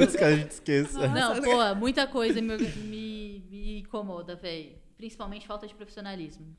Antes 0.00 0.16
que 0.16 0.24
a 0.24 0.36
gente 0.36 0.50
esqueça. 0.50 1.08
Não, 1.08 1.40
pô, 1.40 1.74
muita 1.76 2.06
coisa 2.06 2.40
me, 2.42 2.58
me, 2.58 3.46
me 3.50 3.80
incomoda, 3.80 4.36
velho. 4.36 4.76
Principalmente 4.96 5.46
falta 5.46 5.66
de 5.66 5.74
profissionalismo. 5.74 6.54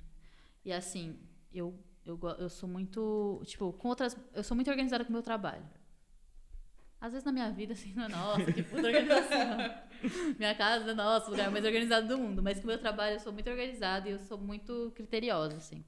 E 0.65 0.73
assim, 0.73 1.19
eu, 1.53 1.77
eu, 2.05 2.19
eu 2.39 2.49
sou 2.49 2.67
muito. 2.67 3.41
Tipo, 3.45 3.71
com 3.73 3.87
outras. 3.89 4.17
Eu 4.33 4.43
sou 4.43 4.55
muito 4.55 4.69
organizada 4.69 5.03
com 5.03 5.11
o 5.11 5.13
meu 5.13 5.21
trabalho. 5.21 5.63
Às 7.01 7.13
vezes 7.13 7.23
na 7.23 7.31
minha 7.31 7.49
vida, 7.49 7.73
assim, 7.73 7.93
não 7.95 8.05
é 8.05 8.09
nossa, 8.09 8.51
que 8.51 8.61
puta 8.61 8.87
organização. 8.87 9.57
minha 10.37 10.53
casa, 10.53 10.93
nossa, 10.93 11.27
o 11.27 11.31
lugar 11.31 11.49
mais 11.49 11.63
organizado 11.63 12.07
do 12.07 12.17
mundo. 12.17 12.43
Mas 12.43 12.57
com 12.57 12.65
o 12.65 12.67
meu 12.67 12.77
trabalho 12.77 13.15
eu 13.15 13.19
sou 13.19 13.31
muito 13.31 13.49
organizada 13.49 14.09
e 14.09 14.13
eu 14.13 14.19
sou 14.19 14.37
muito 14.37 14.91
criteriosa, 14.95 15.55
assim. 15.55 15.85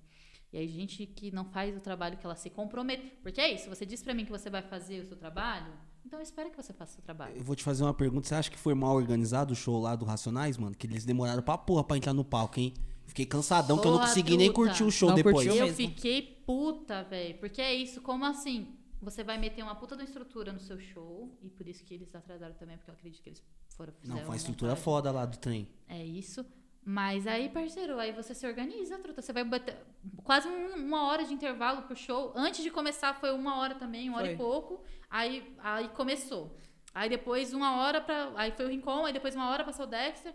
E 0.54 0.58
aí, 0.58 0.68
gente 0.68 1.06
que 1.06 1.32
não 1.32 1.46
faz 1.46 1.76
o 1.76 1.80
trabalho 1.80 2.18
que 2.18 2.26
ela 2.26 2.36
se 2.36 2.50
compromete. 2.50 3.14
Porque 3.24 3.40
é 3.40 3.54
isso, 3.54 3.70
você 3.70 3.86
diz 3.86 4.04
pra 4.04 4.14
mim 4.14 4.26
que 4.26 4.32
você 4.32 4.50
vai 4.50 4.62
fazer 4.62 5.00
o 5.02 5.08
seu 5.08 5.16
trabalho, 5.16 5.72
então 6.06 6.20
eu 6.20 6.24
espero 6.24 6.50
que 6.50 6.58
você 6.58 6.74
faça 6.74 6.92
o 6.92 6.96
seu 6.96 7.04
trabalho. 7.04 7.38
Eu 7.38 7.44
vou 7.44 7.56
te 7.56 7.64
fazer 7.64 7.84
uma 7.84 7.94
pergunta. 7.94 8.28
Você 8.28 8.36
acha 8.36 8.52
que 8.52 8.58
foi 8.58 8.74
mal 8.74 8.96
organizado 8.96 9.54
o 9.54 9.56
show 9.56 9.80
lá 9.80 9.96
do 9.96 10.04
Racionais, 10.04 10.58
mano? 10.58 10.76
Que 10.76 10.88
eles 10.88 11.06
demoraram 11.06 11.42
pra 11.42 11.58
porra 11.58 11.84
pra 11.84 11.96
entrar 11.98 12.14
no 12.14 12.26
palco, 12.26 12.60
hein? 12.60 12.74
Fiquei 13.06 13.26
cansadão 13.26 13.78
que 13.78 13.86
eu 13.88 13.92
não 13.92 14.00
consegui 14.00 14.38
nem 14.38 14.52
curtir 14.52 14.84
o 14.84 14.92
show 14.92 15.10
Não 15.10 15.16
depois. 15.16 15.46
Eu 15.46 15.56
mesmo. 15.56 15.76
fiquei 15.76 16.22
puta, 16.46 17.04
velho. 17.04 17.38
Porque 17.40 17.62
é 17.62 17.74
isso, 17.74 18.02
como 18.02 18.26
assim? 18.26 18.68
Você 19.02 19.24
vai 19.24 19.38
meter 19.38 19.64
uma 19.64 19.76
puta 19.76 19.96
da 19.98 20.04
estrutura 20.04 20.54
no 20.54 20.60
seu 20.60 20.80
show, 20.80 21.30
e 21.42 21.50
por 21.50 21.68
isso 21.68 21.84
que 21.84 21.94
eles 21.94 22.14
atrasaram 22.14 22.54
também, 22.56 22.78
porque 22.78 22.90
eu 22.92 22.94
acredito 22.94 23.22
que 23.22 23.30
eles 23.30 23.44
foram 23.70 23.94
Não, 24.04 24.16
foi 24.16 24.24
uma 24.24 24.30
uma 24.32 24.36
estrutura 24.38 24.72
montagem. 24.72 24.84
foda 24.84 25.12
lá 25.12 25.26
do 25.26 25.38
trem. 25.38 25.68
É 25.88 26.06
isso. 26.06 26.46
Mas 26.84 27.28
aí, 27.28 27.48
parceiro, 27.50 28.00
aí 28.00 28.12
você 28.12 28.34
se 28.34 28.46
organiza, 28.48 28.98
truta. 28.98 29.22
Você 29.22 29.32
vai 29.32 29.44
bater 29.44 29.78
quase 30.24 30.48
um- 30.48 30.74
uma 30.76 31.04
hora 31.08 31.24
de 31.24 31.34
intervalo 31.34 31.84
pro 31.84 31.96
show. 31.96 32.34
Antes 32.36 32.64
de 32.64 32.72
começar 32.72 33.14
foi 33.14 33.32
uma 33.32 33.58
hora 33.60 33.76
também, 33.76 34.10
uma 34.10 34.18
hora 34.18 34.26
Foi. 34.28 34.34
e 34.34 34.38
pouco. 34.38 34.84
Aí, 35.10 35.56
aí 35.60 35.90
começou. 35.90 36.58
Aí 36.94 37.08
depois 37.10 37.54
uma 37.54 37.78
hora 37.82 38.02
pra. 38.02 38.32
Aí 38.36 38.52
foi 38.52 38.66
o 38.66 38.70
Rincon, 38.70 39.06
aí 39.06 39.14
depois 39.14 39.36
uma 39.36 39.50
hora 39.50 39.64
passou 39.64 39.86
o 39.86 39.90
Dexter. 39.90 40.34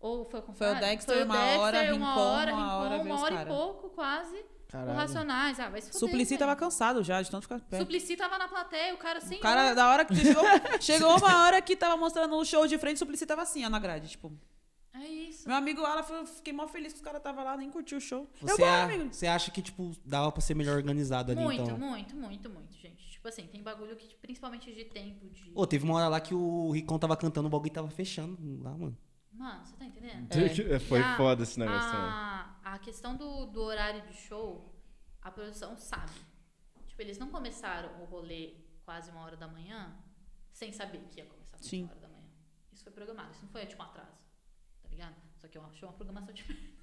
Ou 0.00 0.24
foi 0.24 0.40
o 0.40 0.52
Foi 0.52 0.70
o? 0.72 0.74
Dexter, 0.80 1.24
uma 1.24 1.58
hora, 1.58 1.82
Rincon, 1.82 1.96
uma 1.96 2.18
hora, 2.20 2.54
uma 2.54 2.76
hora 2.76 2.96
Rincon, 2.96 3.04
uma 3.14 3.20
hora 3.22 3.42
e 3.42 3.46
pouco, 3.46 3.88
quase. 3.90 4.36
O 4.36 4.70
Caralho. 4.70 4.98
Racionais. 4.98 5.58
Ah, 5.60 5.70
vai 5.70 5.80
se 5.80 5.88
fuder, 5.92 6.00
Suplicy 6.00 6.30
velho. 6.30 6.38
tava 6.40 6.56
cansado 6.56 7.02
já, 7.02 7.22
de 7.22 7.30
tanto 7.30 7.44
ficar 7.44 7.58
pé. 7.60 7.78
Suplicy 7.78 8.16
tava 8.16 8.36
na 8.36 8.46
plateia, 8.48 8.92
o 8.94 8.98
cara 8.98 9.20
sem 9.20 9.38
O 9.38 9.40
cara, 9.40 9.72
da 9.74 9.88
hora 9.88 10.04
que 10.04 10.14
chegou, 10.14 10.44
chegou 10.80 11.16
uma 11.18 11.44
hora 11.44 11.62
que 11.62 11.74
tava 11.74 11.96
mostrando 11.96 12.36
o 12.36 12.44
show 12.44 12.66
de 12.66 12.76
frente, 12.78 12.96
o 12.96 12.98
Suplicy 12.98 13.24
tava 13.24 13.42
assim, 13.42 13.64
ó, 13.64 13.70
na 13.70 13.78
grade, 13.78 14.08
tipo. 14.08 14.30
É 14.94 15.06
isso. 15.06 15.46
Meu 15.46 15.56
amigo 15.56 15.82
Alan, 15.84 16.04
eu 16.10 16.26
fiquei 16.26 16.52
mó 16.52 16.66
feliz 16.66 16.92
que 16.92 16.98
os 16.98 17.04
caras 17.04 17.22
tava 17.22 17.42
lá, 17.42 17.56
nem 17.56 17.70
curtiu 17.70 17.98
o 17.98 18.00
show. 18.00 18.28
eu 18.40 18.48
Você, 18.48 18.62
a- 18.64 18.84
amigo. 18.84 19.12
você 19.12 19.26
acha 19.26 19.50
que, 19.50 19.62
tipo, 19.62 19.92
dava 20.04 20.32
pra 20.32 20.40
ser 20.40 20.54
melhor 20.54 20.76
organizado 20.76 21.30
ali, 21.32 21.40
Muito, 21.40 21.62
então? 21.62 21.78
muito, 21.78 22.16
muito, 22.16 22.50
muito, 22.50 22.74
gente. 22.76 23.08
Tipo 23.10 23.28
assim, 23.28 23.46
tem 23.46 23.62
bagulho 23.62 23.94
que, 23.96 24.16
principalmente 24.16 24.72
de 24.74 24.84
tempo, 24.86 25.28
de. 25.28 25.52
Ô, 25.54 25.66
teve 25.66 25.84
uma 25.84 25.94
hora 25.94 26.08
lá 26.08 26.20
que 26.20 26.34
o 26.34 26.70
Ricão 26.72 26.98
tava 26.98 27.16
cantando, 27.16 27.46
o 27.48 27.50
bagulho 27.50 27.70
tava 27.72 27.90
fechando 27.90 28.38
lá, 28.62 28.70
mano. 28.76 28.96
Mano, 29.32 29.64
você 29.64 29.76
tá 29.76 29.84
entendendo? 29.84 30.28
Foi 30.88 30.98
E 30.98 31.02
a- 31.02 31.16
foda 31.16 31.42
esse 31.44 31.58
negócio 31.60 31.90
a, 31.92 32.56
a 32.64 32.78
questão 32.78 33.14
do, 33.16 33.46
do 33.46 33.60
horário 33.62 34.02
de 34.08 34.14
show, 34.14 34.74
a 35.22 35.30
produção 35.30 35.76
sabe. 35.76 36.12
Tipo, 36.88 37.02
eles 37.02 37.18
não 37.18 37.28
começaram 37.28 38.02
o 38.02 38.04
rolê 38.06 38.54
quase 38.84 39.10
uma 39.10 39.20
hora 39.20 39.36
da 39.36 39.46
manhã 39.46 39.94
sem 40.50 40.72
saber 40.72 40.98
que 41.10 41.20
ia 41.20 41.26
começar 41.26 41.50
quase 41.58 41.68
Sim. 41.68 41.82
uma 41.84 41.90
hora 41.92 42.00
da 42.00 42.08
manhã. 42.08 42.26
Isso 42.72 42.82
foi 42.82 42.92
programado, 42.92 43.30
isso 43.32 43.42
não 43.44 43.50
foi 43.50 43.64
tipo 43.66 43.80
um 43.80 43.86
atraso. 43.86 44.26
Só 45.40 45.48
que 45.48 45.56
eu 45.58 45.62
achei 45.72 45.86
uma 45.88 45.94
programação 45.94 46.32
diferente. 46.34 46.68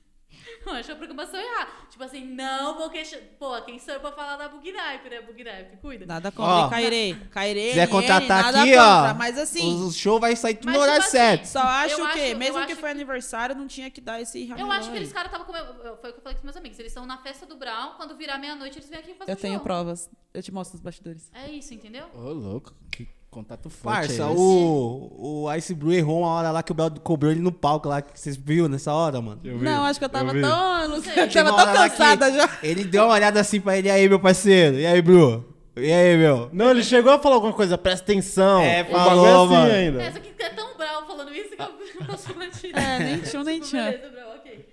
Eu 0.65 0.73
achei 0.73 0.91
uma 0.93 0.97
programação 0.97 1.39
errada. 1.39 1.71
Tipo 1.89 2.03
assim, 2.03 2.25
não 2.25 2.75
vou 2.77 2.89
questionar. 2.89 3.23
Pô, 3.39 3.61
quem 3.61 3.79
sou 3.79 3.93
eu 3.93 3.99
pra 4.01 4.11
falar 4.11 4.35
da 4.35 4.49
Bugnipe, 4.49 5.09
né? 5.09 5.21
Bugnipe, 5.21 5.77
cuida. 5.79 6.05
Nada 6.05 6.29
contra, 6.31 6.67
Cairê. 6.69 7.15
Cairê, 7.31 7.69
quiser 7.69 7.85
NN, 7.87 7.91
contratar 7.91 8.43
nada 8.43 8.61
aqui, 8.61 8.71
contra, 8.71 9.11
ó, 9.11 9.13
Mas 9.13 9.37
assim, 9.37 9.85
O 9.85 9.91
show 9.91 10.19
vai 10.19 10.35
sair 10.35 10.55
tudo 10.55 10.73
no 10.73 10.79
horário 10.79 11.03
tipo 11.03 11.15
assim, 11.15 11.17
certo. 11.17 11.45
só 11.45 11.59
acho 11.61 11.95
que, 11.95 12.01
acho- 12.01 12.37
mesmo 12.37 12.55
que 12.65 12.71
acho 12.71 12.75
foi 12.81 12.89
que- 12.89 12.95
aniversário, 12.95 13.55
não 13.55 13.67
tinha 13.67 13.89
que 13.89 14.01
dar 14.01 14.19
esse 14.19 14.41
Eu 14.41 14.49
ramelão 14.49 14.71
acho 14.73 14.91
que 14.91 14.97
eles 14.97 15.13
caras 15.13 15.31
estavam 15.31 15.45
comendo. 15.45 15.73
Foi 16.01 16.09
o 16.09 16.13
que 16.13 16.19
eu 16.19 16.23
falei 16.23 16.37
com 16.37 16.43
meus 16.43 16.57
amigos. 16.57 16.79
Eles 16.79 16.91
estão 16.91 17.05
na 17.05 17.17
festa 17.19 17.45
do 17.45 17.55
Brown, 17.55 17.93
quando 17.95 18.17
virar 18.17 18.37
meia-noite, 18.37 18.77
eles 18.79 18.89
vêm 18.89 18.99
aqui 18.99 19.13
fazer 19.13 19.31
Eu 19.31 19.35
o 19.35 19.39
tenho 19.39 19.53
show. 19.55 19.63
provas. 19.63 20.09
Eu 20.33 20.43
te 20.43 20.51
mostro 20.51 20.75
nos 20.75 20.81
bastidores. 20.83 21.31
É 21.33 21.49
isso, 21.49 21.73
entendeu? 21.73 22.07
Ô, 22.13 22.33
louco. 22.33 22.73
Que 22.91 23.07
contato 23.35 23.69
forte 23.69 24.07
Parça, 24.07 24.23
é 24.23 24.25
o, 24.25 25.43
o 25.45 25.53
Ice 25.55 25.73
Brew 25.73 25.91
errou 25.91 26.21
uma 26.21 26.29
hora 26.29 26.51
lá 26.51 26.63
que 26.63 26.71
o 26.71 26.75
Bel 26.75 26.89
cobrou 27.03 27.31
ele 27.31 27.41
no 27.41 27.51
palco 27.51 27.89
lá. 27.89 28.01
que 28.01 28.17
Vocês 28.19 28.35
viram 28.37 28.67
nessa 28.67 28.93
hora, 28.93 29.21
mano? 29.21 29.39
Não, 29.43 29.83
acho 29.83 29.99
que 29.99 30.05
eu 30.05 30.09
tava 30.09 30.31
vi. 30.31 30.41
tão. 30.41 30.81
Eu 30.83 30.89
não 30.89 31.01
sei, 31.01 31.23
eu 31.23 31.29
tava 31.31 31.65
tão 31.65 31.73
cansada 31.73 32.31
já. 32.31 32.49
Ele 32.63 32.83
deu 32.85 33.03
uma 33.03 33.13
olhada 33.13 33.39
assim 33.39 33.59
pra 33.59 33.77
ele, 33.77 33.87
e 33.89 33.91
aí, 33.91 34.07
meu 34.07 34.19
parceiro? 34.19 34.79
E 34.79 34.85
aí, 34.85 35.01
Bru? 35.01 35.53
E 35.77 35.91
aí, 35.91 36.15
meu? 36.17 36.49
Não, 36.53 36.69
ele 36.71 36.83
chegou 36.83 37.11
a 37.11 37.19
falar 37.19 37.35
alguma 37.35 37.51
coisa, 37.53 37.77
presta 37.77 38.03
atenção. 38.03 38.61
É, 38.61 38.83
o 38.83 38.85
falou, 38.85 39.25
é 39.27 39.31
assim 39.31 39.53
mano. 39.53 39.71
ainda. 39.73 40.03
É, 40.03 40.11
só 40.13 40.19
que 40.19 40.43
é 40.43 40.49
tão 40.49 40.77
bravo 40.77 41.05
falando 41.05 41.35
isso 41.35 41.49
que 41.49 41.61
eu 41.61 42.05
posso 42.07 42.33
batido. 42.33 42.79
É, 42.79 42.99
nem 42.99 43.19
tchum, 43.19 43.43
nem 43.43 43.59
Tipo, 43.59 43.75
Brau, 44.11 44.35
ok. 44.37 44.69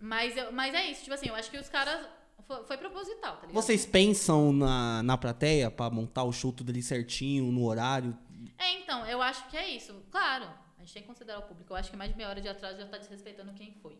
Mas, 0.00 0.36
eu- 0.36 0.52
mas 0.52 0.72
é 0.74 0.86
isso, 0.90 1.02
tipo 1.02 1.14
assim, 1.14 1.28
eu 1.28 1.34
acho 1.34 1.50
que 1.50 1.58
os 1.58 1.68
caras. 1.68 1.98
Foi, 2.48 2.64
foi 2.64 2.78
proposital, 2.78 3.36
tá 3.36 3.46
ligado? 3.46 3.54
Vocês 3.62 3.84
pensam 3.86 4.52
na, 4.52 5.02
na 5.02 5.16
plateia 5.18 5.70
pra 5.70 5.90
montar 5.90 6.24
o 6.24 6.32
show 6.32 6.50
tudo 6.50 6.70
ali 6.70 6.82
certinho, 6.82 7.52
no 7.52 7.64
horário? 7.66 8.16
É, 8.56 8.72
então, 8.72 9.06
eu 9.06 9.20
acho 9.20 9.46
que 9.50 9.56
é 9.56 9.68
isso. 9.68 10.02
Claro, 10.10 10.46
a 10.78 10.80
gente 10.80 10.94
tem 10.94 11.02
que 11.02 11.08
considerar 11.08 11.40
o 11.40 11.42
público. 11.42 11.70
Eu 11.72 11.76
acho 11.76 11.90
que 11.90 11.96
mais 11.96 12.10
de 12.10 12.16
meia 12.16 12.30
hora 12.30 12.40
de 12.40 12.48
atraso 12.48 12.78
já 12.78 12.86
tá 12.86 12.96
desrespeitando 12.96 13.52
quem 13.52 13.72
foi. 13.74 13.98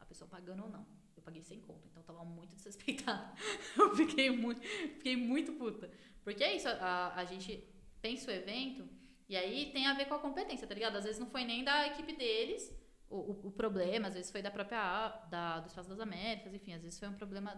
A 0.00 0.06
pessoa 0.06 0.26
pagando 0.28 0.62
ou 0.64 0.70
não. 0.70 0.86
Eu 1.14 1.22
paguei 1.22 1.42
sem 1.42 1.60
conta, 1.60 1.86
então 1.90 2.02
tava 2.02 2.24
muito 2.24 2.54
desrespeitado. 2.56 3.30
Eu 3.76 3.94
fiquei 3.94 4.30
muito, 4.30 4.60
fiquei 4.62 5.14
muito 5.16 5.52
puta. 5.52 5.90
Porque 6.24 6.42
é 6.42 6.56
isso, 6.56 6.68
a, 6.68 7.12
a 7.14 7.24
gente 7.26 7.62
pensa 8.00 8.30
o 8.30 8.34
evento 8.34 8.88
e 9.28 9.36
aí 9.36 9.70
tem 9.70 9.86
a 9.86 9.92
ver 9.94 10.06
com 10.06 10.14
a 10.14 10.18
competência, 10.18 10.66
tá 10.66 10.74
ligado? 10.74 10.96
Às 10.96 11.04
vezes 11.04 11.18
não 11.20 11.26
foi 11.28 11.44
nem 11.44 11.62
da 11.62 11.86
equipe 11.88 12.14
deles 12.16 12.72
o, 13.10 13.16
o, 13.16 13.46
o 13.48 13.50
problema, 13.52 14.08
às 14.08 14.14
vezes 14.14 14.30
foi 14.30 14.40
da 14.40 14.50
própria 14.50 14.78
A- 14.80 15.26
da, 15.28 15.60
do 15.60 15.68
Espaço 15.68 15.88
das 15.90 16.00
Américas, 16.00 16.54
enfim, 16.54 16.72
às 16.72 16.82
vezes 16.82 16.98
foi 16.98 17.08
um 17.08 17.12
problema 17.12 17.54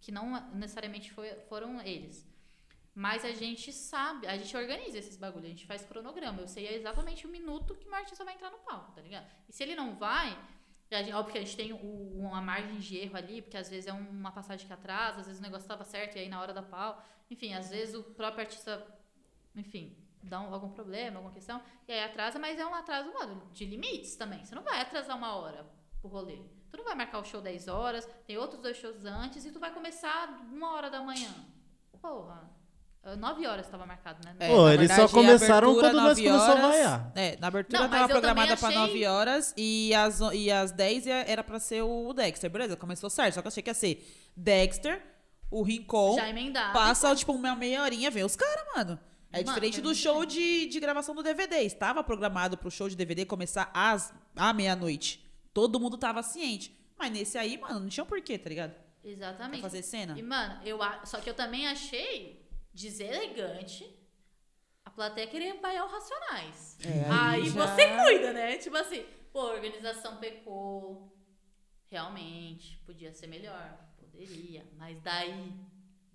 que 0.00 0.10
não 0.12 0.50
necessariamente 0.54 1.10
foi, 1.12 1.34
foram 1.48 1.80
eles. 1.82 2.26
Mas 2.94 3.24
a 3.24 3.30
gente 3.32 3.72
sabe, 3.72 4.26
a 4.26 4.36
gente 4.36 4.56
organiza 4.56 4.98
esses 4.98 5.16
bagulhos, 5.16 5.46
a 5.46 5.50
gente 5.50 5.66
faz 5.66 5.84
cronograma. 5.84 6.40
Eu 6.40 6.48
sei 6.48 6.66
exatamente 6.74 7.26
o 7.26 7.30
minuto 7.30 7.76
que 7.76 7.88
o 7.88 7.94
artista 7.94 8.24
vai 8.24 8.34
entrar 8.34 8.50
no 8.50 8.58
palco, 8.58 8.92
tá 8.92 9.00
ligado? 9.00 9.26
E 9.48 9.52
se 9.52 9.62
ele 9.62 9.76
não 9.76 9.94
vai, 9.96 10.36
gente, 10.90 11.12
óbvio 11.12 11.32
que 11.32 11.38
a 11.38 11.44
gente 11.44 11.56
tem 11.56 11.72
o- 11.72 12.18
uma 12.18 12.40
margem 12.40 12.76
de 12.78 12.96
erro 12.96 13.16
ali, 13.16 13.40
porque 13.40 13.56
às 13.56 13.68
vezes 13.70 13.86
é 13.86 13.92
uma 13.92 14.32
passagem 14.32 14.66
que 14.66 14.72
atrasa, 14.72 15.20
às 15.20 15.26
vezes 15.26 15.38
o 15.38 15.42
negócio 15.42 15.68
tava 15.68 15.84
certo 15.84 16.16
e 16.16 16.20
aí 16.20 16.28
na 16.28 16.40
hora 16.40 16.52
da 16.52 16.62
pau. 16.62 17.00
Enfim, 17.30 17.54
às 17.54 17.70
vezes 17.70 17.94
o 17.94 18.02
próprio 18.02 18.40
artista, 18.40 18.84
enfim, 19.54 19.96
dá 20.22 20.40
um- 20.40 20.52
algum 20.52 20.70
problema, 20.70 21.18
alguma 21.18 21.32
questão, 21.32 21.62
e 21.86 21.92
aí 21.92 22.00
atrasa, 22.02 22.36
mas 22.38 22.58
é 22.58 22.66
um 22.66 22.74
atraso 22.74 23.12
mano, 23.12 23.48
de 23.52 23.64
limites 23.64 24.16
também. 24.16 24.44
Você 24.44 24.54
não 24.56 24.62
vai 24.64 24.80
atrasar 24.80 25.16
uma 25.16 25.36
hora 25.36 25.64
pro 26.00 26.08
rolê. 26.10 26.40
Tu 26.70 26.76
não 26.76 26.84
vai 26.84 26.94
marcar 26.94 27.18
o 27.20 27.24
show 27.24 27.40
10 27.40 27.66
horas, 27.68 28.08
tem 28.26 28.36
outros 28.36 28.60
dois 28.60 28.76
shows 28.76 29.04
antes, 29.04 29.44
e 29.44 29.50
tu 29.50 29.58
vai 29.58 29.72
começar 29.72 30.28
uma 30.52 30.72
hora 30.74 30.90
da 30.90 31.00
manhã. 31.02 31.30
Porra. 32.00 32.50
9 33.16 33.46
horas 33.46 33.64
estava 33.64 33.86
marcado, 33.86 34.18
né? 34.24 34.34
É, 34.38 34.48
Pô, 34.48 34.64
na 34.66 34.74
eles 34.74 34.88
só 34.90 35.06
verdade, 35.06 35.12
começaram 35.14 35.72
quando 35.74 35.92
nós 35.94 36.18
nove 36.18 36.24
começamos 36.24 36.42
a 36.42 36.52
horas. 36.52 36.62
vaiar. 36.76 37.12
É, 37.14 37.36
na 37.38 37.46
abertura 37.46 37.78
Não, 37.82 37.88
mas 37.88 38.00
tava 38.00 38.12
eu 38.12 38.20
também 38.20 38.34
programada 38.34 38.56
pra 38.58 38.68
achei- 38.68 38.78
9 38.80 39.06
horas 39.06 39.54
e 39.56 39.94
às, 39.94 40.20
o- 40.20 40.32
e 40.32 40.50
às 40.52 40.72
10 40.72 41.06
ia- 41.06 41.24
era 41.26 41.42
pra 41.42 41.58
ser 41.58 41.80
o 41.82 42.12
Dexter. 42.12 42.50
Beleza, 42.50 42.76
começou 42.76 43.08
certo. 43.08 43.34
Só 43.34 43.40
que 43.40 43.46
eu 43.46 43.50
achei 43.50 43.62
que 43.62 43.70
ia 43.70 43.74
ser 43.74 44.06
Dexter, 44.36 45.02
o 45.50 45.62
Rincon, 45.62 46.16
Já 46.16 46.28
emendado. 46.28 46.74
passa 46.74 47.14
tipo 47.16 47.32
uma 47.32 47.54
meia 47.56 47.82
horinha, 47.82 48.10
vem 48.10 48.24
os 48.24 48.36
caras, 48.36 48.64
mano. 48.76 48.98
É 49.32 49.38
Mano, 49.38 49.48
diferente 49.48 49.80
do 49.80 49.94
show 49.94 50.26
de, 50.26 50.66
de 50.66 50.80
gravação 50.80 51.14
do 51.14 51.22
DVD. 51.22 51.60
Estava 51.60 52.02
programado 52.04 52.58
pro 52.58 52.70
show 52.70 52.88
de 52.90 52.96
DVD 52.96 53.24
começar 53.24 53.70
às, 53.72 54.12
à 54.36 54.52
meia-noite. 54.52 55.26
Todo 55.52 55.80
mundo 55.80 55.96
tava 55.98 56.22
ciente. 56.22 56.76
Mas 56.98 57.12
nesse 57.12 57.38
aí, 57.38 57.56
mano, 57.58 57.80
não 57.80 57.88
tinha 57.88 58.04
um 58.04 58.06
porquê, 58.06 58.38
tá 58.38 58.48
ligado? 58.48 58.72
Pra 59.00 59.10
Exatamente. 59.10 59.60
fazer 59.62 59.82
cena. 59.82 60.18
E, 60.18 60.22
mano, 60.22 60.60
eu, 60.64 60.82
a- 60.82 61.04
só 61.06 61.20
que 61.20 61.30
eu 61.30 61.34
também 61.34 61.66
achei 61.68 62.44
deselegante 62.74 63.88
a 64.84 64.90
plateia 64.90 65.26
querer 65.26 65.60
baiar 65.60 65.84
o 65.86 65.88
Racionais. 65.88 66.76
É, 66.84 67.04
aí 67.10 67.42
aí 67.42 67.50
já- 67.50 67.66
você 67.66 67.82
cuida, 68.04 68.32
né? 68.32 68.56
Tipo 68.58 68.76
assim, 68.76 69.04
pô, 69.32 69.40
a 69.40 69.52
organização 69.52 70.16
pecou. 70.16 71.14
Realmente, 71.90 72.76
podia 72.84 73.12
ser 73.14 73.26
melhor. 73.28 73.78
Poderia. 73.98 74.66
Mas 74.76 75.00
daí, 75.00 75.54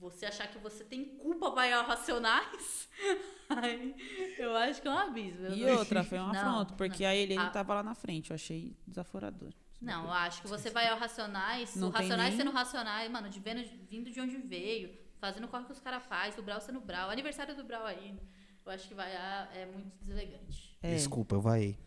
você 0.04 0.26
achar 0.26 0.48
que 0.48 0.58
você 0.60 0.84
tem 0.84 1.04
culpa 1.18 1.50
baiar 1.52 1.84
o 1.84 1.88
Racionais, 1.88 2.90
aí 3.50 3.96
eu 4.38 4.56
acho 4.56 4.82
que 4.82 4.88
é 4.88 4.92
um 4.92 4.98
abismo. 4.98 5.48
E 5.48 5.64
outra, 5.66 6.04
foi 6.04 6.20
um 6.20 6.30
afronto, 6.30 6.74
porque 6.76 7.04
não. 7.04 7.10
a 7.10 7.16
Helene 7.16 7.42
A- 7.44 7.50
tava 7.50 7.74
lá 7.76 7.84
na 7.84 7.96
frente. 7.96 8.30
Eu 8.32 8.36
achei 8.36 8.76
desaforador. 8.88 9.52
Não, 9.82 10.06
eu 10.06 10.12
acho 10.14 10.42
que 10.42 10.48
você 10.48 10.70
vai 10.70 10.88
ao 10.88 10.98
Racionais, 10.98 11.76
Não 11.76 11.90
o 11.90 11.92
Racionais 11.92 12.30
nem- 12.36 12.38
sendo 12.46 12.52
Racionais, 12.52 13.12
mano, 13.12 13.30
de 13.30 13.40
vendo, 13.40 13.64
vindo 13.90 14.10
de 14.12 14.22
onde 14.22 14.38
veio, 14.38 14.98
fazendo 15.20 15.44
o 15.46 15.48
corre 15.48 15.66
que 15.66 15.72
os 15.74 15.80
caras 15.80 16.04
fazem, 16.06 16.40
o 16.40 16.44
Brau 16.44 16.62
sendo 16.62 16.80
Brau, 16.80 17.10
aniversário 17.10 17.54
do 17.56 17.64
Brau 17.64 17.86
ainda. 17.86 18.22
Eu 18.66 18.72
acho 18.72 18.88
que 18.88 18.94
vai 18.94 19.14
a- 19.14 19.50
é 19.54 19.66
muito 19.66 19.92
deselegante. 20.02 20.78
É. 20.82 20.96
Desculpa, 20.96 21.36
eu 21.36 21.42
vai. 21.42 21.78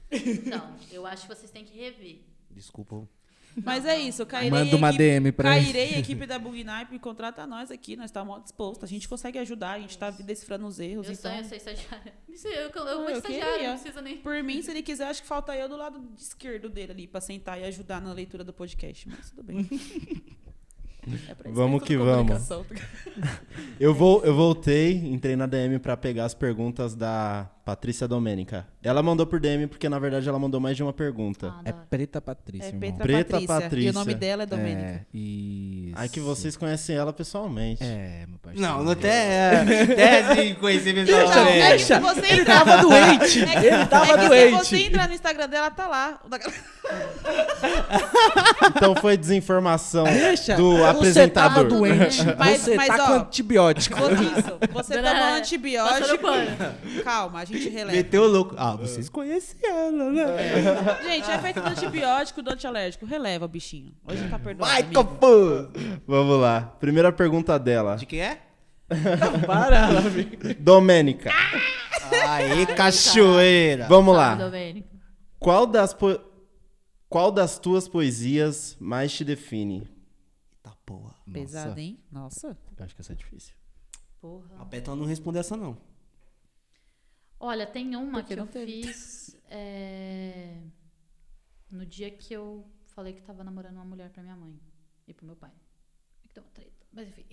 Não, 0.46 0.76
eu 0.92 1.06
acho 1.06 1.22
que 1.26 1.34
vocês 1.34 1.50
têm 1.50 1.64
que 1.64 1.74
rever. 1.78 2.22
Desculpa. 2.50 3.08
Mas 3.64 3.84
Não, 3.84 3.90
é 3.90 3.98
não. 3.98 4.08
isso, 4.08 4.22
eu 4.22 4.26
cairei. 4.26 4.50
Manda 4.50 4.76
uma 4.76 4.88
equipe, 4.90 5.02
DM 5.04 5.32
pra 5.32 5.56
ele. 5.56 5.64
Cairei, 5.72 5.94
a 5.94 5.98
equipe 5.98 6.26
da 6.26 6.38
Bugnipe, 6.38 6.98
contrata 6.98 7.46
nós 7.46 7.70
aqui, 7.70 7.96
nós 7.96 8.06
estamos 8.06 8.42
dispostos. 8.42 8.84
A 8.84 8.86
gente 8.86 9.08
consegue 9.08 9.38
ajudar, 9.38 9.72
a 9.72 9.78
gente 9.78 9.96
tá 9.96 10.10
decifrando 10.10 10.66
os 10.66 10.78
erros. 10.78 11.06
Eu 11.06 11.14
então, 11.14 11.30
sonho 11.32 11.44
ser 11.44 11.56
estagiária. 11.56 12.12
Isso, 12.28 12.46
Eu, 12.48 12.68
eu, 12.68 12.70
eu 12.70 12.82
Ah, 12.88 12.94
vou 12.94 13.06
de 13.06 13.12
eu 13.12 13.16
estagiária, 13.16 13.52
queria. 13.54 13.68
não 13.70 13.78
precisa 13.78 14.02
nem. 14.02 14.16
por 14.18 14.42
mim, 14.42 14.60
se 14.62 14.70
ele 14.70 14.82
quiser, 14.82 15.06
acho 15.08 15.22
que 15.22 15.28
falta 15.28 15.56
eu 15.56 15.68
do 15.68 15.76
lado 15.76 16.06
esquerdo 16.18 16.68
dele 16.68 16.92
ali, 16.92 17.06
pra 17.08 17.20
sentar 17.20 17.58
e 17.58 17.64
ajudar 17.64 18.00
na 18.00 18.12
leitura 18.12 18.44
do 18.44 18.52
podcast. 18.52 19.08
Mas 19.08 19.30
tudo 19.30 19.42
bem. 19.42 19.68
É 21.08 21.50
Vamos 21.52 21.84
que 21.84 21.96
vamos. 21.96 22.48
Eu, 23.78 23.94
vou, 23.94 24.24
eu 24.24 24.34
voltei, 24.34 24.92
entrei 25.06 25.36
na 25.36 25.46
DM 25.46 25.78
pra 25.78 25.96
pegar 25.96 26.24
as 26.24 26.34
perguntas 26.34 26.96
da 26.96 27.48
Patrícia 27.66 28.06
Domênica. 28.06 28.64
Ela 28.80 29.02
mandou 29.02 29.26
por 29.26 29.40
DM 29.40 29.66
porque, 29.66 29.88
na 29.88 29.98
verdade, 29.98 30.28
ela 30.28 30.38
mandou 30.38 30.60
mais 30.60 30.76
de 30.76 30.84
uma 30.84 30.92
pergunta. 30.92 31.52
Ah, 31.52 31.62
É. 31.64 31.72
Preta 31.72 32.20
Patrícia, 32.20 32.66
É 32.66 32.68
irmão. 32.68 32.92
Preta 32.98 33.30
Patrícia. 33.32 33.44
E 33.44 33.46
Patrícia. 33.60 33.90
o 33.90 33.94
nome 33.94 34.14
dela 34.14 34.42
é 34.44 34.46
Domênica. 34.46 34.86
É, 34.88 35.00
isso. 35.12 35.92
Aí 35.96 36.08
que 36.08 36.20
vocês 36.20 36.56
conhecem 36.56 36.94
ela 36.94 37.12
pessoalmente. 37.12 37.82
É, 37.82 38.24
meu 38.28 38.38
parceiro. 38.38 38.68
Não, 38.68 38.84
não 38.84 38.94
tem. 38.94 39.10
É, 39.10 39.64
tem 40.36 40.54
de 40.54 40.60
conhecer 40.60 40.96
Então, 40.96 41.18
pessoalmente. 41.18 41.58
é 41.58 41.62
que 41.62 41.68
Deixa. 41.70 41.94
se 41.96 42.00
você 42.00 42.26
Ele 42.32 42.40
entrar... 42.42 42.64
tava 42.64 42.76
doente. 42.82 43.42
É 43.42 43.60
que, 43.60 43.66
Ele 43.66 43.86
tava 43.86 44.04
é 44.04 44.16
que 44.16 44.28
doente. 44.28 44.64
se 44.64 44.68
você 44.68 44.76
entrar 44.86 45.08
no 45.08 45.14
Instagram 45.14 45.48
dela, 45.48 45.70
tá 45.72 45.86
lá. 45.88 46.20
Então 48.76 48.94
foi 48.96 49.16
desinformação 49.16 50.04
Deixa. 50.04 50.54
do 50.56 50.70
Você 50.72 50.78
tava 50.82 50.90
apresentador. 50.90 51.64
doente. 51.68 52.22
Mas- 52.38 52.60
você 52.62 52.76
mas, 52.76 52.88
tá 52.88 53.04
ó, 53.04 53.06
com 53.06 53.12
antibiótico. 53.14 53.98
Você- 53.98 54.14
Isso. 54.22 54.58
Você 54.72 55.02
tomou 55.02 55.24
antibiótico. 55.34 56.26
Calma, 57.02 57.40
a 57.40 57.44
gente 57.44 57.55
releva. 57.68 57.92
Meteu 57.96 58.22
o 58.22 58.26
louco. 58.26 58.54
Ah, 58.58 58.76
vocês 58.76 59.08
conhecem 59.08 59.58
ela, 59.64 60.10
né? 60.10 61.02
Gente, 61.04 61.30
é 61.30 61.38
feito 61.38 61.60
do 61.60 61.66
antibiótico, 61.68 62.42
do 62.42 62.50
antialérgico. 62.50 63.06
Releva, 63.06 63.46
bichinho. 63.48 63.92
Hoje 64.06 64.28
tá 64.28 64.38
perdoado. 64.38 64.72
Vai, 64.72 64.82
capô! 64.90 65.68
Vamos 66.06 66.40
lá. 66.40 66.62
Primeira 66.80 67.12
pergunta 67.12 67.58
dela. 67.58 67.96
De 67.96 68.06
quem 68.06 68.20
é? 68.20 68.42
Para, 69.46 69.86
amigo. 69.98 70.36
Domênica. 70.60 71.30
Aê, 72.28 72.66
cachoeira! 72.66 73.86
Vamos 73.88 74.14
lá. 74.14 74.34
Domênico. 74.36 74.88
Qual 75.38 75.66
das, 75.66 75.92
po- 75.92 76.20
Qual 77.08 77.30
das 77.32 77.58
tuas 77.58 77.88
poesias 77.88 78.76
mais 78.80 79.12
te 79.12 79.24
define? 79.24 79.88
Tá 80.62 80.72
porra. 80.86 81.14
Pesado, 81.32 81.78
hein? 81.80 81.98
Nossa. 82.10 82.56
Eu 82.78 82.84
acho 82.84 82.94
que 82.94 83.00
essa 83.00 83.12
é 83.12 83.16
difícil. 83.16 83.54
Porra. 84.20 84.46
A 84.60 84.64
Petra 84.64 84.94
não 84.94 85.04
responde 85.04 85.38
essa, 85.38 85.56
não. 85.56 85.76
Olha, 87.38 87.66
tem 87.66 87.94
uma 87.96 88.20
Porque 88.20 88.34
que 88.34 88.40
eu 88.40 88.46
teve. 88.46 88.82
fiz 88.82 89.38
é, 89.48 90.62
no 91.70 91.84
dia 91.84 92.10
que 92.10 92.32
eu 92.32 92.66
falei 92.86 93.12
que 93.12 93.22
tava 93.22 93.44
namorando 93.44 93.76
uma 93.76 93.84
mulher 93.84 94.10
pra 94.10 94.22
minha 94.22 94.36
mãe 94.36 94.58
e 95.06 95.12
pro 95.12 95.26
meu 95.26 95.36
pai. 95.36 95.52
É 96.24 96.28
que 96.28 96.34
deu 96.34 96.42
uma 96.42 96.50
treta, 96.50 96.86
mas 96.92 97.08
enfim. 97.08 97.26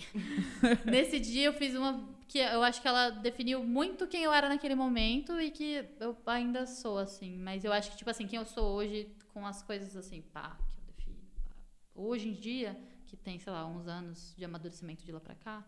Nesse 0.86 1.20
dia 1.20 1.46
eu 1.46 1.54
fiz 1.54 1.74
uma 1.76 2.14
que 2.28 2.38
eu 2.38 2.62
acho 2.64 2.82
que 2.82 2.88
ela 2.88 3.10
definiu 3.12 3.64
muito 3.64 4.08
quem 4.08 4.24
eu 4.24 4.34
era 4.34 4.50
naquele 4.50 4.76
momento 4.76 5.40
e 5.40 5.52
que 5.52 5.88
eu 6.00 6.18
ainda 6.26 6.66
sou, 6.66 6.98
assim. 6.98 7.38
Mas 7.38 7.64
eu 7.64 7.72
acho 7.72 7.92
que, 7.92 7.98
tipo 7.98 8.10
assim, 8.10 8.28
quem 8.28 8.38
eu 8.38 8.46
sou 8.46 8.76
hoje 8.76 9.16
com 9.30 9.46
as 9.48 9.62
coisas 9.64 9.96
assim, 9.96 10.22
pá, 10.22 10.58
que 10.74 10.80
eu 10.80 10.84
defino. 10.86 11.18
Pá. 11.46 11.56
Hoje 11.96 12.28
em 12.28 12.34
dia, 12.34 12.78
que 13.08 13.16
tem, 13.16 13.40
sei 13.40 13.54
lá, 13.54 13.66
uns 13.66 13.88
anos 13.88 14.36
de 14.36 14.44
amadurecimento 14.44 15.06
de 15.06 15.12
lá 15.12 15.20
pra 15.20 15.36
cá, 15.36 15.66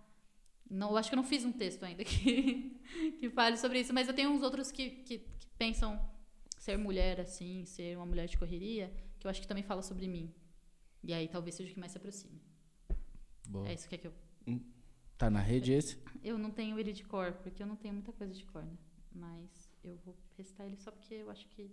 não, 0.70 0.92
eu 0.92 0.98
acho 0.98 1.10
que 1.10 1.16
eu 1.16 1.18
não 1.18 1.24
fiz 1.24 1.46
um 1.46 1.52
texto 1.52 1.84
ainda 1.84 2.04
que, 2.04 2.82
que 3.20 3.30
fale 3.30 3.58
sobre 3.58 3.80
isso, 3.80 3.94
mas 3.94 4.08
eu 4.08 4.14
tenho 4.14 4.32
uns 4.32 4.42
outros 4.42 4.72
que, 4.72 4.90
que, 4.90 5.20
que 5.20 5.48
pensam 5.58 6.00
ser 6.58 6.78
mulher, 6.78 7.22
assim, 7.22 7.66
ser 7.66 7.96
uma 7.96 8.06
mulher 8.06 8.28
de 8.28 8.38
correria, 8.38 8.92
que 9.20 9.28
eu 9.28 9.32
acho 9.32 9.42
que 9.42 9.48
também 9.48 9.64
fala 9.64 9.82
sobre 9.82 10.08
mim. 10.08 10.34
E 11.04 11.14
aí 11.14 11.28
talvez 11.28 11.56
seja 11.56 11.70
o 11.70 11.74
que 11.74 11.80
mais 11.80 11.92
se 11.92 11.98
aproxime. 11.98 12.42
Boa. 13.48 13.70
É 13.70 13.74
isso 13.74 13.88
que 13.88 13.96
é 13.96 13.98
que 13.98 14.08
eu. 14.08 14.14
Tá 15.18 15.30
na 15.30 15.40
rede 15.40 15.72
esse? 15.72 15.98
Eu 16.24 16.38
não 16.38 16.50
tenho 16.50 16.78
ele 16.80 16.92
de 16.92 17.04
cor, 17.04 17.32
porque 17.44 17.62
eu 17.62 17.68
não 17.68 17.76
tenho 17.76 17.94
muita 17.94 18.12
coisa 18.12 18.34
de 18.34 18.44
cor, 18.46 18.64
né? 18.64 18.76
Mas 19.14 19.70
eu 19.84 19.98
vou 20.04 20.18
recitar 20.36 20.66
ele 20.66 20.76
só 20.78 20.92
porque 20.92 21.14
eu 21.14 21.30
acho 21.30 21.48
que. 21.50 21.72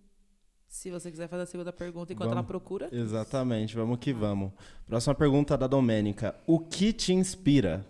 Se 0.68 0.90
você 0.90 1.10
quiser 1.10 1.28
fazer 1.28 1.42
a 1.42 1.46
segunda 1.46 1.72
pergunta 1.72 2.12
enquanto 2.12 2.28
Vamos. 2.28 2.40
ela 2.40 2.46
procura. 2.46 2.88
Exatamente, 2.92 3.74
vamos 3.74 3.98
que 3.98 4.12
vamos. 4.12 4.52
Próxima 4.86 5.14
pergunta 5.14 5.56
da 5.56 5.66
Domênica. 5.66 6.34
O 6.46 6.60
que 6.60 6.92
te 6.92 7.12
inspira? 7.12 7.86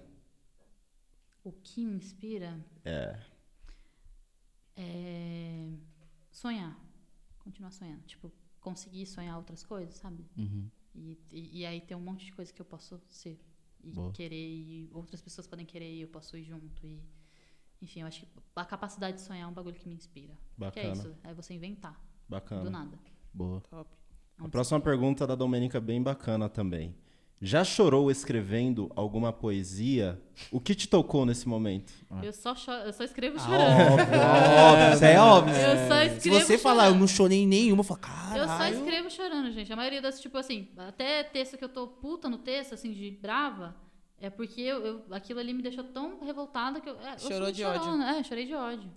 O 1.45 1.53
que 1.53 1.85
me 1.85 1.97
inspira 1.97 2.65
É. 2.85 3.19
é 4.77 5.69
sonhar. 6.31 6.79
Continuar 7.39 7.71
sonhando. 7.73 8.03
Tipo, 8.03 8.33
conseguir 8.61 9.07
sonhar 9.07 9.37
outras 9.37 9.63
coisas, 9.65 9.95
sabe? 9.97 10.25
Uhum. 10.37 10.71
E, 10.95 11.19
e, 11.31 11.61
e 11.61 11.67
aí 11.67 11.81
tem 11.81 11.97
um 11.97 12.01
monte 12.01 12.27
de 12.27 12.33
coisa 12.33 12.53
que 12.53 12.61
eu 12.61 12.67
posso 12.67 13.01
ser 13.09 13.41
e 13.83 13.91
Boa. 13.91 14.13
querer, 14.13 14.37
e 14.37 14.89
outras 14.93 15.21
pessoas 15.21 15.47
podem 15.47 15.67
querer 15.67 15.93
e 15.93 16.03
eu 16.03 16.09
posso 16.09 16.37
ir 16.37 16.45
junto. 16.45 16.87
E, 16.87 17.03
enfim, 17.81 18.01
eu 18.03 18.07
acho 18.07 18.21
que 18.21 18.29
a 18.55 18.65
capacidade 18.65 19.17
de 19.17 19.23
sonhar 19.23 19.43
é 19.43 19.47
um 19.47 19.53
bagulho 19.53 19.75
que 19.77 19.89
me 19.89 19.95
inspira. 19.95 20.35
Que 20.57 20.65
é 20.65 20.67
Bacana. 20.67 20.93
isso, 20.93 21.17
é 21.25 21.35
você 21.35 21.55
inventar 21.55 21.95
do 21.95 22.01
Bacana. 22.29 22.71
nada. 22.71 22.99
Boa. 23.35 23.61
Top. 23.63 23.91
A 24.39 24.49
próxima 24.49 24.81
pergunta 24.81 25.27
da 25.27 25.35
Domênica 25.35 25.79
é 25.79 25.81
bem 25.81 26.01
bacana 26.03 26.49
também. 26.49 26.95
Já 27.45 27.65
chorou 27.65 28.09
escrevendo 28.09 28.89
alguma 28.95 29.33
poesia? 29.33 30.17
O 30.51 30.61
que 30.61 30.77
te 30.77 30.87
tocou 30.87 31.27
nesse 31.27 31.49
momento? 31.49 31.93
Eu, 32.23 32.33
só 32.33 32.55
cho- 32.55 32.71
eu 32.71 32.93
só 32.93 33.03
escrevo 33.03 33.37
Ah, 33.37 33.41
chorando. 33.41 33.93
óbvio, 33.93 34.21
óbvio, 34.21 34.95
isso 34.95 35.05
é 35.05 35.21
óbvio. 35.21 35.55
Eu 35.57 35.89
só 35.89 36.01
Se 36.09 36.17
escrevo 36.19 36.41
você 36.47 36.57
falar, 36.59 36.85
eu 36.85 36.87
chorando. 36.91 37.01
não 37.01 37.07
chorei 37.09 37.39
em 37.43 37.47
nenhuma, 37.49 37.81
eu 37.81 37.85
falo, 37.85 37.99
caralho. 38.01 38.43
Eu 38.43 38.47
só 38.47 38.67
escrevo 38.69 39.11
chorando, 39.11 39.51
gente. 39.51 39.73
A 39.73 39.77
maioria 39.77 40.01
das, 40.01 40.21
tipo 40.21 40.39
assim, 40.39 40.69
até 40.77 41.25
texto 41.25 41.59
que 41.59 41.65
eu 41.65 41.69
tô 41.69 41.89
puta 41.89 42.29
no 42.29 42.39
texto, 42.39 42.75
assim, 42.75 42.93
de 42.93 43.11
brava, 43.11 43.75
é 44.21 44.31
porque 44.31 44.61
eu, 44.61 44.87
eu- 44.87 45.03
aquilo 45.11 45.41
ali 45.41 45.53
me 45.53 45.63
deixou 45.65 45.83
tão 45.83 46.21
revoltada 46.25 46.81
que 46.81 46.89
eu. 46.89 46.95
É, 47.01 47.15
eu 47.15 47.19
Chorou 47.29 47.51
de 47.51 47.65
ódio. 47.65 47.83
chorona. 47.83 48.19
É, 48.19 48.23
chorei 48.23 48.47
de 48.47 48.55
ódio. 48.55 48.89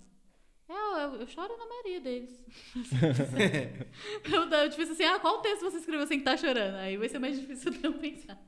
É, 0.68 0.74
eu, 0.74 1.22
eu, 1.22 1.28
choro 1.28 1.56
na 1.58 1.66
maioria 1.68 2.02
deles. 2.02 2.44
eu, 4.32 4.50
eu, 4.50 4.70
tipo 4.70 4.82
assim, 4.82 5.04
ah, 5.04 5.20
qual 5.20 5.42
texto 5.42 5.62
você 5.62 5.78
escreveu 5.78 6.08
sem 6.08 6.20
estar 6.20 6.38
chorando? 6.38 6.76
Aí 6.78 6.98
vai 6.98 7.08
ser 7.08 7.20
mais 7.20 7.40
difícil 7.40 7.70
de 7.72 7.84
eu 7.84 7.94
pensar. 7.94 8.40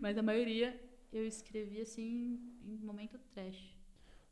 Mas 0.00 0.16
a 0.16 0.22
maioria 0.22 0.78
eu 1.12 1.26
escrevi 1.26 1.80
assim 1.80 2.38
em 2.64 2.76
momento 2.84 3.18
trash. 3.34 3.74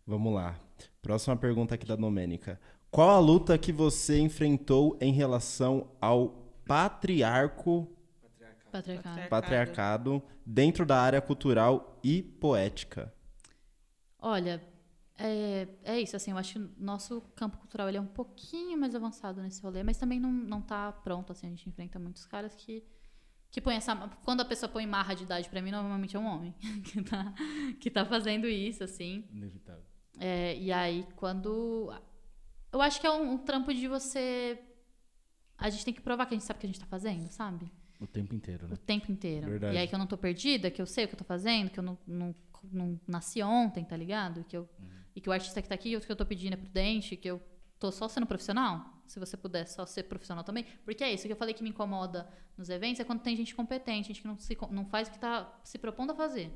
Vamos 0.06 0.32
lá. 0.34 0.60
Próxima 1.02 1.36
pergunta 1.36 1.74
aqui 1.74 1.86
da 1.86 1.96
Domênica. 1.96 2.60
Qual 2.90 3.10
a 3.10 3.18
luta 3.18 3.58
que 3.58 3.72
você 3.72 4.18
enfrentou 4.18 4.96
em 5.00 5.12
relação 5.12 5.90
ao 6.00 6.28
patriarco, 6.66 7.88
Patriarcado. 8.70 9.28
patriarcado 9.28 10.22
dentro 10.46 10.86
da 10.86 11.00
área 11.00 11.20
cultural 11.20 11.98
e 12.04 12.22
poética? 12.22 13.12
Olha, 14.18 14.62
é, 15.16 15.68
é 15.84 16.00
isso, 16.00 16.16
assim, 16.16 16.32
eu 16.32 16.38
acho 16.38 16.54
que 16.54 16.58
o 16.58 16.72
nosso 16.76 17.20
campo 17.36 17.56
cultural 17.58 17.88
ele 17.88 17.98
é 17.98 18.00
um 18.00 18.06
pouquinho 18.06 18.78
mais 18.78 18.94
avançado 18.94 19.40
nesse 19.40 19.62
rolê, 19.62 19.82
mas 19.82 19.96
também 19.96 20.18
não, 20.18 20.30
não 20.30 20.60
tá 20.60 20.90
pronto, 20.90 21.30
assim, 21.30 21.46
a 21.46 21.50
gente 21.50 21.68
enfrenta 21.68 21.98
muitos 21.98 22.26
caras 22.26 22.54
que, 22.54 22.84
que 23.50 23.60
põem 23.60 23.76
essa... 23.76 23.94
Quando 24.24 24.40
a 24.40 24.44
pessoa 24.44 24.68
põe 24.68 24.86
marra 24.86 25.14
de 25.14 25.22
idade 25.22 25.48
pra 25.48 25.62
mim, 25.62 25.70
normalmente 25.70 26.16
é 26.16 26.18
um 26.18 26.26
homem 26.26 26.52
que 26.84 27.02
tá, 27.02 27.34
que 27.80 27.90
tá 27.90 28.04
fazendo 28.04 28.48
isso, 28.48 28.82
assim. 28.82 29.24
Inevitável. 29.32 29.84
É, 30.18 30.58
e 30.58 30.72
aí, 30.72 31.06
quando... 31.14 31.92
Eu 32.72 32.82
acho 32.82 33.00
que 33.00 33.06
é 33.06 33.10
um, 33.10 33.34
um 33.34 33.38
trampo 33.38 33.72
de 33.72 33.86
você... 33.86 34.60
A 35.56 35.70
gente 35.70 35.84
tem 35.84 35.94
que 35.94 36.00
provar 36.00 36.26
que 36.26 36.34
a 36.34 36.36
gente 36.36 36.44
sabe 36.44 36.58
o 36.58 36.60
que 36.60 36.66
a 36.66 36.70
gente 36.70 36.80
tá 36.80 36.86
fazendo, 36.86 37.28
sabe? 37.30 37.70
O 38.00 38.06
tempo 38.08 38.34
inteiro, 38.34 38.66
o 38.66 38.70
né? 38.70 38.76
tempo 38.84 39.12
inteiro. 39.12 39.46
Verdade. 39.46 39.76
E 39.76 39.78
aí 39.78 39.86
que 39.86 39.94
eu 39.94 39.98
não 39.98 40.06
tô 40.08 40.18
perdida, 40.18 40.68
que 40.72 40.82
eu 40.82 40.86
sei 40.86 41.04
o 41.04 41.08
que 41.08 41.14
eu 41.14 41.18
tô 41.18 41.24
fazendo, 41.24 41.70
que 41.70 41.78
eu 41.78 41.84
não, 41.84 41.96
não, 42.04 42.34
não 42.72 43.00
nasci 43.06 43.40
ontem, 43.40 43.84
tá 43.84 43.96
ligado? 43.96 44.42
Que 44.42 44.56
eu, 44.56 44.68
E 45.14 45.20
que 45.20 45.28
o 45.28 45.32
artista 45.32 45.62
que 45.62 45.68
tá 45.68 45.74
aqui, 45.74 45.96
o 45.96 46.00
que 46.00 46.10
eu 46.10 46.16
tô 46.16 46.26
pedindo 46.26 46.54
é 46.54 46.56
prudente, 46.56 47.16
que 47.16 47.28
eu 47.28 47.40
tô 47.78 47.90
só 47.92 48.08
sendo 48.08 48.26
profissional. 48.26 49.02
Se 49.06 49.18
você 49.20 49.36
puder 49.36 49.66
só 49.66 49.84
ser 49.84 50.04
profissional 50.04 50.42
também. 50.42 50.64
Porque 50.84 51.04
é 51.04 51.12
isso 51.12 51.26
que 51.26 51.32
eu 51.32 51.36
falei 51.36 51.54
que 51.54 51.62
me 51.62 51.70
incomoda 51.70 52.28
nos 52.56 52.68
eventos, 52.70 53.00
é 53.00 53.04
quando 53.04 53.20
tem 53.20 53.36
gente 53.36 53.54
competente, 53.54 54.08
gente 54.08 54.22
que 54.22 54.26
não, 54.26 54.38
se, 54.38 54.56
não 54.70 54.86
faz 54.86 55.08
o 55.08 55.10
que 55.12 55.18
tá 55.18 55.60
se 55.62 55.76
propondo 55.78 56.12
a 56.12 56.14
fazer. 56.14 56.50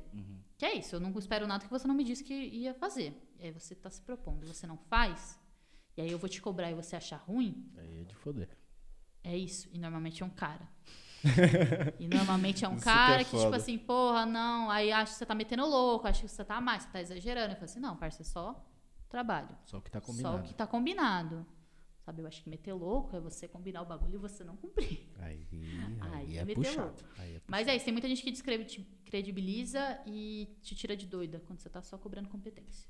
Que 0.57 0.65
é 0.65 0.73
isso, 0.75 0.95
eu 0.95 0.99
não 0.99 1.17
espero 1.19 1.45
nada 1.45 1.63
que 1.63 1.69
você 1.69 1.87
não 1.87 1.95
me 1.95 2.03
disse 2.03 2.23
que 2.23 2.33
ia 2.33 2.73
fazer. 2.73 3.13
E 3.39 3.45
aí 3.45 3.51
você 3.51 3.75
tá 3.75 3.89
se 3.89 4.01
propondo, 4.01 4.45
você 4.47 4.65
não 4.65 4.77
faz, 4.77 5.39
e 5.95 6.01
aí 6.01 6.11
eu 6.11 6.17
vou 6.17 6.29
te 6.29 6.41
cobrar 6.41 6.71
e 6.71 6.73
você 6.73 6.95
achar 6.95 7.17
ruim, 7.17 7.69
Aí 7.77 8.01
é 8.01 8.03
de 8.03 8.15
foder. 8.15 8.49
é 9.23 9.37
isso. 9.37 9.69
E 9.73 9.77
normalmente 9.77 10.23
é 10.23 10.25
um 10.25 10.29
cara. 10.29 10.67
E 11.99 12.07
normalmente 12.07 12.63
é 12.63 12.69
um 12.69 12.75
Isso 12.75 12.83
que 12.83 12.89
é 12.89 12.93
cara 12.93 13.23
que, 13.23 13.37
tipo 13.37 13.53
assim, 13.55 13.77
porra, 13.77 14.25
não, 14.25 14.69
aí 14.69 14.91
acha 14.91 15.11
que 15.11 15.17
você 15.19 15.25
tá 15.25 15.35
metendo 15.35 15.65
louco, 15.65 16.07
acha 16.07 16.21
que 16.21 16.27
você 16.27 16.43
tá 16.45 16.59
mais, 16.61 16.83
você 16.83 16.89
tá 16.89 17.01
exagerando. 17.01 17.51
Eu 17.53 17.55
falo 17.55 17.65
assim, 17.65 17.79
não, 17.79 17.95
parça, 17.97 18.21
é 18.21 18.25
só 18.25 18.65
trabalho. 19.09 19.55
Só 19.65 19.77
o 19.77 19.81
que 19.81 19.91
tá 19.91 19.99
Só 19.99 20.05
combinado. 20.07 20.37
o 20.37 20.43
que 20.43 20.53
tá 20.53 20.67
combinado. 20.67 21.45
Sabe, 22.05 22.21
eu 22.21 22.27
acho 22.27 22.41
que 22.41 22.49
meter 22.49 22.73
louco 22.73 23.15
é 23.15 23.19
você 23.19 23.47
combinar 23.47 23.81
o 23.81 23.85
bagulho 23.85 24.15
e 24.15 24.17
você 24.17 24.43
não 24.43 24.55
cumprir. 24.55 25.07
Aí, 25.19 25.45
Aí 25.51 26.13
aí 26.13 26.37
é 26.37 26.41
é 26.41 26.45
meter 26.45 26.55
puxado. 26.61 26.87
louco. 26.87 27.03
Aí 27.17 27.35
é 27.35 27.41
Mas 27.45 27.67
é 27.67 27.75
isso, 27.75 27.85
tem 27.85 27.91
muita 27.91 28.07
gente 28.07 28.23
que 28.23 28.31
descreve, 28.31 28.63
te 28.65 28.81
credibiliza 29.05 29.99
e 30.07 30.57
te 30.61 30.73
tira 30.75 30.95
de 30.95 31.05
doida 31.05 31.39
quando 31.45 31.59
você 31.59 31.69
tá 31.69 31.81
só 31.81 31.97
cobrando 31.97 32.29
competência. 32.29 32.87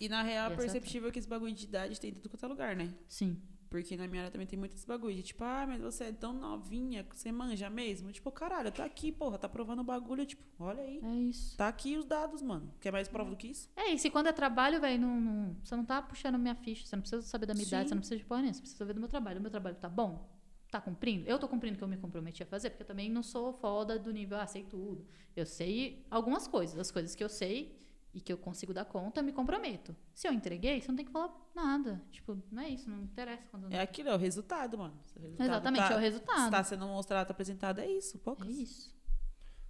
E 0.00 0.08
na 0.08 0.22
real, 0.22 0.50
é 0.50 0.54
Essa 0.54 0.62
é 0.62 0.64
perceptível 0.64 1.10
que 1.12 1.18
esse 1.18 1.28
bagulho 1.28 1.52
de 1.52 1.64
idade 1.64 2.00
tem 2.00 2.10
em 2.10 2.14
tudo 2.14 2.28
quanto 2.30 2.44
é 2.44 2.48
lugar, 2.48 2.76
né? 2.76 2.94
Sim. 3.08 3.42
Porque 3.70 3.96
na 3.96 4.06
minha 4.08 4.22
área 4.22 4.30
também 4.32 4.46
tem 4.46 4.58
muito 4.58 4.74
esse 4.74 4.86
bagulho. 4.86 5.14
De, 5.14 5.22
tipo, 5.22 5.44
ah, 5.44 5.66
mas 5.66 5.80
você 5.80 6.04
é 6.04 6.12
tão 6.12 6.32
novinha, 6.32 7.06
você 7.12 7.30
manja 7.30 7.68
mesmo. 7.68 8.10
Tipo, 8.10 8.30
caralho, 8.30 8.72
tá 8.72 8.84
aqui, 8.84 9.12
porra, 9.12 9.36
tá 9.38 9.48
provando 9.48 9.80
o 9.80 9.84
bagulho. 9.84 10.24
Tipo, 10.24 10.42
olha 10.58 10.82
aí. 10.82 11.00
É 11.02 11.14
isso. 11.16 11.56
Tá 11.56 11.68
aqui 11.68 11.96
os 11.96 12.04
dados, 12.06 12.40
mano. 12.42 12.72
Quer 12.80 12.92
mais 12.92 13.08
prova 13.08 13.30
do 13.30 13.36
que 13.36 13.48
isso? 13.48 13.70
É 13.76 13.90
isso, 13.92 14.06
e 14.06 14.10
quando 14.10 14.26
é 14.28 14.32
trabalho, 14.32 14.80
velho, 14.80 15.00
não, 15.00 15.20
não- 15.20 15.56
você 15.62 15.76
não 15.76 15.84
tá 15.84 16.00
puxando 16.00 16.38
minha 16.38 16.54
ficha, 16.54 16.86
você 16.86 16.96
não 16.96 17.02
precisa 17.02 17.22
saber 17.22 17.46
da 17.46 17.54
minha 17.54 17.66
idade, 17.66 17.84
Sim. 17.84 17.88
você 17.88 17.94
não 17.94 18.00
precisa 18.00 18.18
de 18.18 18.24
porra 18.24 18.40
nenhuma, 18.40 18.54
você 18.54 18.60
precisa 18.60 18.84
ver 18.84 18.94
do 18.94 19.00
meu 19.00 19.08
trabalho. 19.08 19.38
O 19.38 19.42
meu 19.42 19.50
trabalho 19.50 19.76
tá 19.76 19.88
bom? 19.88 20.36
tá 20.70 20.82
cumprindo? 20.82 21.26
Eu 21.26 21.38
tô 21.38 21.48
cumprindo 21.48 21.76
o 21.76 21.78
que 21.78 21.84
eu 21.84 21.88
me 21.88 21.96
comprometi 21.96 22.42
a 22.42 22.46
fazer, 22.46 22.68
porque 22.68 22.82
eu 22.82 22.86
também 22.86 23.08
não 23.08 23.22
sou 23.22 23.54
foda 23.54 23.98
do 23.98 24.12
nível, 24.12 24.36
ah, 24.38 24.46
sei 24.46 24.64
tudo. 24.64 25.02
Eu 25.34 25.46
sei 25.46 26.04
algumas 26.10 26.46
coisas, 26.46 26.78
as 26.78 26.90
coisas 26.90 27.14
que 27.14 27.24
eu 27.24 27.28
sei 27.30 27.74
e 28.14 28.20
que 28.20 28.32
eu 28.32 28.38
consigo 28.38 28.72
dar 28.74 28.84
conta, 28.84 29.20
eu 29.20 29.24
me 29.24 29.32
comprometo. 29.32 29.94
Se 30.14 30.26
eu 30.26 30.32
entreguei, 30.32 30.80
você 30.80 30.88
não 30.88 30.96
tem 30.96 31.04
que 31.04 31.12
falar 31.12 31.30
nada. 31.54 32.02
Tipo, 32.10 32.42
não 32.50 32.62
é 32.62 32.68
isso, 32.70 32.88
não 32.88 33.00
interessa 33.02 33.46
quando 33.50 33.70
É 33.72 33.80
aquilo, 33.80 34.08
é 34.08 34.14
o 34.14 34.18
resultado, 34.18 34.78
mano. 34.78 34.94
O 35.16 35.20
resultado 35.20 35.50
Exatamente, 35.50 35.88
tá- 35.88 35.94
é 35.94 35.96
o 35.96 36.00
resultado. 36.00 36.44
Se 36.44 36.50
tá 36.50 36.64
sendo 36.64 36.86
mostrado, 36.86 37.26
tá 37.26 37.32
apresentado, 37.32 37.80
é 37.80 37.86
isso, 37.86 38.16
É 38.16 38.20
poucas. 38.20 38.48
isso. 38.56 38.96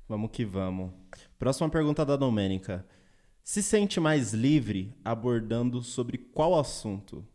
Vamos 0.09 0.31
que 0.31 0.45
vamos. 0.45 0.93
Próxima 1.39 1.69
pergunta 1.69 2.05
da 2.07 2.17
Domênica. 2.17 2.87
Se 3.43 3.63
sente 3.63 3.99
mais 4.01 4.33
livre 4.33 4.95
abordando 5.05 5.83
sobre 5.83 6.17
qual 6.19 6.59
assunto? 6.59 7.27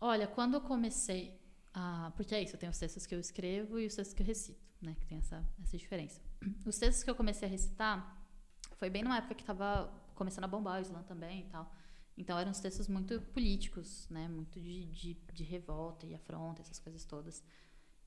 Olha, 0.00 0.26
quando 0.26 0.54
eu 0.54 0.60
comecei 0.60 1.40
a. 1.72 2.12
Porque 2.16 2.34
é 2.34 2.42
isso, 2.42 2.54
eu 2.56 2.58
tenho 2.60 2.70
os 2.72 2.78
textos 2.78 3.06
que 3.06 3.14
eu 3.14 3.20
escrevo 3.20 3.78
e 3.78 3.86
os 3.86 3.94
textos 3.94 4.14
que 4.14 4.22
eu 4.22 4.26
recito, 4.26 4.60
né? 4.80 4.96
Que 4.98 5.06
tem 5.06 5.18
essa, 5.18 5.44
essa 5.62 5.76
diferença. 5.76 6.20
Os 6.66 6.76
textos 6.78 7.04
que 7.04 7.10
eu 7.10 7.14
comecei 7.14 7.46
a 7.46 7.50
recitar 7.50 8.21
foi 8.82 8.90
bem 8.90 9.04
numa 9.04 9.18
época 9.18 9.36
que 9.36 9.44
tava 9.44 9.88
começando 10.12 10.42
a 10.42 10.48
bombar 10.48 10.80
o 10.80 10.82
Islã 10.82 11.04
também 11.04 11.42
e 11.42 11.44
tal. 11.44 11.72
Então 12.16 12.36
eram 12.36 12.50
uns 12.50 12.58
textos 12.58 12.88
muito 12.88 13.20
políticos, 13.32 14.08
né? 14.10 14.26
Muito 14.26 14.60
de, 14.60 14.86
de, 14.86 15.14
de 15.32 15.44
revolta 15.44 16.04
e 16.04 16.12
afronta, 16.16 16.62
essas 16.62 16.80
coisas 16.80 17.04
todas. 17.04 17.44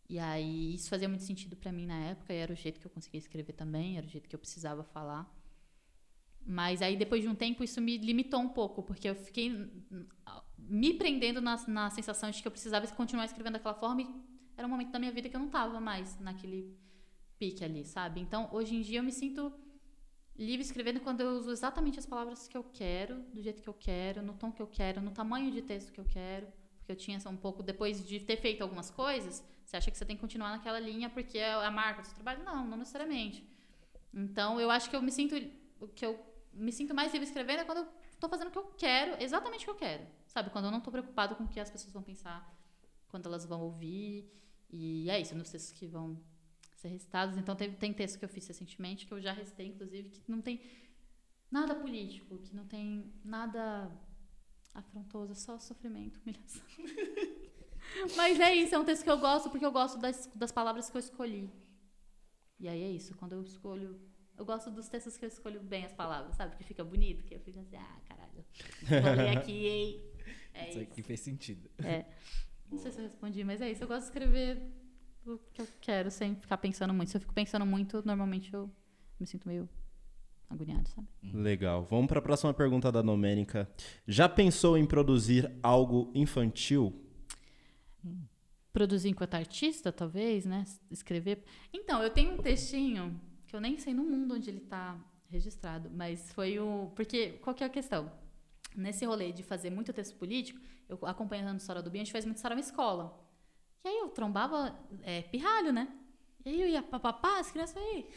E 0.09 0.19
aí 0.19 0.75
isso 0.75 0.89
fazia 0.89 1.07
muito 1.07 1.23
sentido 1.23 1.55
pra 1.55 1.71
mim 1.71 1.85
na 1.85 1.97
época, 2.11 2.33
e 2.33 2.35
era 2.35 2.51
o 2.51 2.55
jeito 2.57 2.77
que 2.81 2.85
eu 2.85 2.91
conseguia 2.91 3.19
escrever 3.19 3.53
também, 3.53 3.97
era 3.97 4.05
o 4.05 4.09
jeito 4.09 4.27
que 4.27 4.35
eu 4.35 4.39
precisava 4.39 4.83
falar. 4.83 5.33
Mas 6.45 6.81
aí 6.81 6.97
depois 6.97 7.21
de 7.21 7.29
um 7.29 7.35
tempo 7.35 7.63
isso 7.63 7.79
me 7.79 7.97
limitou 7.97 8.41
um 8.41 8.49
pouco, 8.49 8.83
porque 8.83 9.09
eu 9.09 9.15
fiquei 9.15 9.49
me 10.57 10.93
prendendo 10.95 11.39
na, 11.39 11.55
na 11.67 11.89
sensação 11.89 12.29
de 12.31 12.41
que 12.41 12.47
eu 12.49 12.51
precisava 12.51 12.85
continuar 12.87 13.23
escrevendo 13.23 13.53
daquela 13.53 13.75
forma 13.75 14.01
e 14.01 14.07
era 14.57 14.67
um 14.67 14.69
momento 14.69 14.91
da 14.91 14.99
minha 14.99 15.13
vida 15.13 15.29
que 15.29 15.37
eu 15.37 15.39
não 15.39 15.49
tava 15.49 15.79
mais 15.79 16.19
naquele 16.19 16.77
pique 17.39 17.63
ali, 17.63 17.85
sabe? 17.85 18.19
Então, 18.19 18.49
hoje 18.51 18.75
em 18.75 18.81
dia 18.81 18.99
eu 18.99 19.03
me 19.03 19.13
sinto 19.13 19.53
livre 20.37 20.61
escrevendo 20.61 20.99
quando 20.99 21.21
eu 21.21 21.31
uso 21.31 21.51
exatamente 21.51 21.99
as 21.99 22.05
palavras 22.05 22.47
que 22.47 22.57
eu 22.57 22.63
quero, 22.63 23.21
do 23.33 23.41
jeito 23.41 23.61
que 23.61 23.67
eu 23.67 23.73
quero, 23.73 24.21
no 24.21 24.33
tom 24.33 24.51
que 24.51 24.61
eu 24.61 24.67
quero, 24.67 25.01
no 25.01 25.11
tamanho 25.11 25.51
de 25.51 25.61
texto 25.61 25.91
que 25.91 25.99
eu 25.99 26.05
quero. 26.05 26.47
Porque 26.77 26.91
eu 26.91 26.95
tinha 26.95 27.19
um 27.27 27.37
pouco, 27.37 27.63
depois 27.63 28.05
de 28.05 28.19
ter 28.19 28.37
feito 28.37 28.61
algumas 28.61 28.91
coisas, 28.91 29.43
você 29.63 29.77
acha 29.77 29.89
que 29.89 29.97
você 29.97 30.05
tem 30.05 30.15
que 30.15 30.21
continuar 30.21 30.51
naquela 30.51 30.79
linha 30.79 31.09
porque 31.09 31.37
é 31.37 31.53
a 31.53 31.71
marca 31.71 32.01
do 32.01 32.05
seu 32.05 32.15
trabalho? 32.15 32.43
Não, 32.43 32.67
não 32.67 32.77
necessariamente. 32.77 33.47
Então, 34.13 34.61
eu 34.61 34.69
acho 34.69 34.89
que 34.89 34.95
eu 34.95 35.01
me 35.01 35.11
sinto 35.11 35.35
que 35.93 36.05
eu 36.05 36.19
me 36.53 36.71
sinto 36.71 36.93
mais 36.93 37.11
livre 37.11 37.27
escrevendo 37.27 37.61
é 37.61 37.63
quando 37.65 37.79
eu 37.79 37.87
tô 38.19 38.29
fazendo 38.29 38.47
o 38.47 38.51
que 38.51 38.57
eu 38.57 38.65
quero, 38.77 39.21
exatamente 39.21 39.63
o 39.63 39.65
que 39.65 39.71
eu 39.71 39.75
quero. 39.75 40.05
Sabe? 40.27 40.49
Quando 40.49 40.65
eu 40.65 40.71
não 40.71 40.79
tô 40.79 40.91
preocupado 40.91 41.35
com 41.35 41.43
o 41.43 41.47
que 41.47 41.59
as 41.59 41.69
pessoas 41.69 41.91
vão 41.91 42.03
pensar, 42.03 42.55
quando 43.09 43.25
elas 43.25 43.45
vão 43.45 43.61
ouvir. 43.61 44.29
E 44.69 45.09
é 45.09 45.19
isso, 45.19 45.35
nos 45.35 45.49
textos 45.49 45.77
que 45.77 45.87
vão 45.87 46.21
ser 46.75 46.89
recitados. 46.89 47.37
Então, 47.37 47.55
tem, 47.55 47.71
tem 47.73 47.93
texto 47.93 48.19
que 48.19 48.25
eu 48.25 48.29
fiz 48.29 48.47
recentemente, 48.47 49.05
que 49.05 49.13
eu 49.13 49.21
já 49.21 49.31
recitei, 49.31 49.67
inclusive, 49.67 50.09
que 50.09 50.29
não 50.29 50.41
tem 50.41 50.61
nada 51.49 51.75
político, 51.75 52.37
que 52.39 52.55
não 52.55 52.65
tem 52.65 53.13
nada 53.23 53.91
afrontoso, 54.73 55.31
é 55.31 55.35
só 55.35 55.57
sofrimento, 55.57 56.19
humilhação. 56.21 56.61
Mas 58.17 58.39
é 58.39 58.53
isso, 58.53 58.75
é 58.75 58.79
um 58.79 58.83
texto 58.83 59.03
que 59.03 59.09
eu 59.09 59.19
gosto 59.19 59.49
porque 59.49 59.65
eu 59.65 59.71
gosto 59.71 59.97
das, 59.99 60.29
das 60.35 60.51
palavras 60.51 60.89
que 60.89 60.97
eu 60.97 60.99
escolhi. 60.99 61.49
E 62.59 62.67
aí 62.67 62.81
é 62.83 62.91
isso, 62.91 63.15
quando 63.15 63.33
eu 63.33 63.41
escolho. 63.43 63.99
Eu 64.37 64.45
gosto 64.45 64.69
dos 64.69 64.89
textos 64.89 65.15
que 65.15 65.23
eu 65.23 65.29
escolho 65.29 65.61
bem 65.61 65.85
as 65.85 65.93
palavras, 65.93 66.35
sabe? 66.35 66.57
Que 66.57 66.63
fica 66.63 66.83
bonito, 66.83 67.23
que 67.23 67.35
eu 67.35 67.39
fico 67.39 67.59
assim, 67.59 67.77
ah, 67.77 68.01
caralho. 68.05 68.45
Ler 69.15 69.37
aqui, 69.37 69.67
hein? 69.67 70.11
É 70.53 70.69
Isso 70.69 70.79
isso. 70.79 70.91
aqui 70.91 71.03
fez 71.03 71.19
sentido. 71.21 71.69
É. 71.83 72.05
Não 72.69 72.77
sei 72.77 72.91
se 72.91 72.99
eu 72.99 73.03
respondi, 73.03 73.43
mas 73.43 73.61
é 73.61 73.71
isso. 73.71 73.83
Eu 73.83 73.87
gosto 73.87 74.01
de 74.01 74.07
escrever 74.07 74.61
o 75.25 75.39
que 75.53 75.61
eu 75.61 75.67
quero, 75.81 76.11
sem 76.11 76.35
ficar 76.35 76.57
pensando 76.57 76.93
muito. 76.93 77.09
Se 77.09 77.17
eu 77.17 77.21
fico 77.21 77.33
pensando 77.33 77.65
muito, 77.65 78.01
normalmente 78.05 78.53
eu 78.53 78.69
me 79.19 79.25
sinto 79.25 79.47
meio 79.47 79.67
agoniado, 80.49 80.87
sabe? 80.89 81.07
Legal. 81.23 81.83
Vamos 81.83 82.07
para 82.07 82.19
a 82.19 82.21
próxima 82.21 82.53
pergunta 82.53 82.91
da 82.91 83.01
Domênica. 83.01 83.69
Já 84.07 84.29
pensou 84.29 84.77
em 84.77 84.85
produzir 84.85 85.51
algo 85.63 86.11
infantil? 86.13 87.01
Produzir 88.71 89.09
enquanto 89.09 89.35
artista, 89.35 89.91
talvez, 89.91 90.45
né? 90.45 90.63
Escrever. 90.91 91.43
Então, 91.73 92.03
eu 92.03 92.09
tenho 92.09 92.33
um 92.33 92.37
textinho 92.37 93.19
que 93.47 93.55
eu 93.55 93.61
nem 93.61 93.77
sei 93.77 93.93
no 93.93 94.03
mundo 94.03 94.35
onde 94.35 94.49
ele 94.49 94.59
tá 94.59 94.97
registrado, 95.29 95.89
mas 95.89 96.31
foi 96.33 96.59
o. 96.59 96.91
Porque, 96.95 97.33
qual 97.41 97.55
que 97.55 97.63
é 97.63 97.67
a 97.67 97.69
questão? 97.69 98.11
Nesse 98.75 99.05
rolê 99.05 99.31
de 99.31 99.41
fazer 99.41 99.69
muito 99.69 99.93
texto 99.93 100.15
político, 100.17 100.59
eu 100.89 100.99
acompanhando 101.03 101.53
a 101.53 101.57
história 101.57 101.81
do 101.81 101.89
Bem, 101.89 102.01
a 102.01 102.03
gente 102.03 102.11
faz 102.11 102.25
muito 102.25 102.37
história 102.37 102.55
na 102.55 102.61
escola. 102.61 103.24
E 103.85 103.87
aí 103.87 103.97
eu 103.99 104.09
trombava 104.09 104.75
é, 105.03 105.21
pirralho, 105.21 105.71
né? 105.71 105.87
E 106.43 106.49
aí 106.49 106.61
eu 106.61 106.67
ia 106.67 106.81
papapá, 106.81 107.39
as 107.39 107.51
crianças 107.51 107.77
aí. 107.77 108.07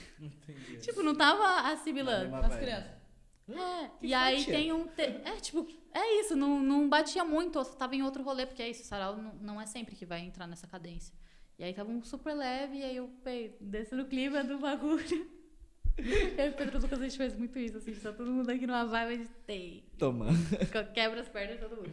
Tipo, 0.81 1.03
não 1.03 1.15
tava 1.15 1.71
assimilando 1.73 2.35
as 2.37 2.57
crianças. 2.57 2.91
É, 3.51 3.89
Que 4.01 4.07
e 4.09 4.15
aí 4.15 4.39
fatia. 4.41 4.55
tem 4.55 4.73
um. 4.73 4.87
te- 4.87 5.03
É, 5.03 5.37
tipo, 5.41 5.67
é 5.95 6.21
isso, 6.21 6.37
não, 6.37 6.61
não 6.61 6.89
batia 6.89 7.25
muito, 7.25 7.59
eu 7.59 7.65
tava 7.65 7.95
em 7.97 8.03
outro 8.03 8.23
rolê, 8.23 8.45
porque 8.47 8.63
é 8.63 8.69
isso, 8.71 8.85
sarau 8.85 9.17
não, 9.17 9.35
não 9.37 9.61
é 9.61 9.65
sempre 9.67 9.95
que 9.97 10.05
vai 10.05 10.21
entrar 10.21 10.47
nessa 10.47 10.67
cadência. 10.67 11.15
E 11.59 11.65
aí 11.65 11.73
tava 11.73 11.91
um 11.91 12.03
super 12.03 12.35
leve, 12.35 12.79
e 12.79 12.83
aí 12.83 12.97
eu 12.97 13.11
desci 13.61 13.95
no 13.95 14.05
clima 14.07 14.43
do 14.45 14.59
bagulho. 14.59 15.37
Eu 15.99 16.47
e 16.47 16.49
o 16.51 16.53
Pedro 16.53 16.81
Lucas, 16.81 17.01
a 17.01 17.03
gente 17.03 17.19
faz 17.19 17.35
muito 17.35 17.59
isso, 17.59 17.77
assim, 17.79 17.93
tá 17.93 18.13
todo 18.13 18.31
mundo 18.31 18.49
aqui 18.51 18.65
numa 18.69 18.85
vibe 18.87 19.25
de 19.25 19.29
tem. 19.45 19.83
Toma. 19.99 20.27
Quebra 20.95 21.23
as 21.23 21.29
pernas 21.29 21.57
de 21.59 21.63
todo 21.69 21.77
mundo. 21.77 21.93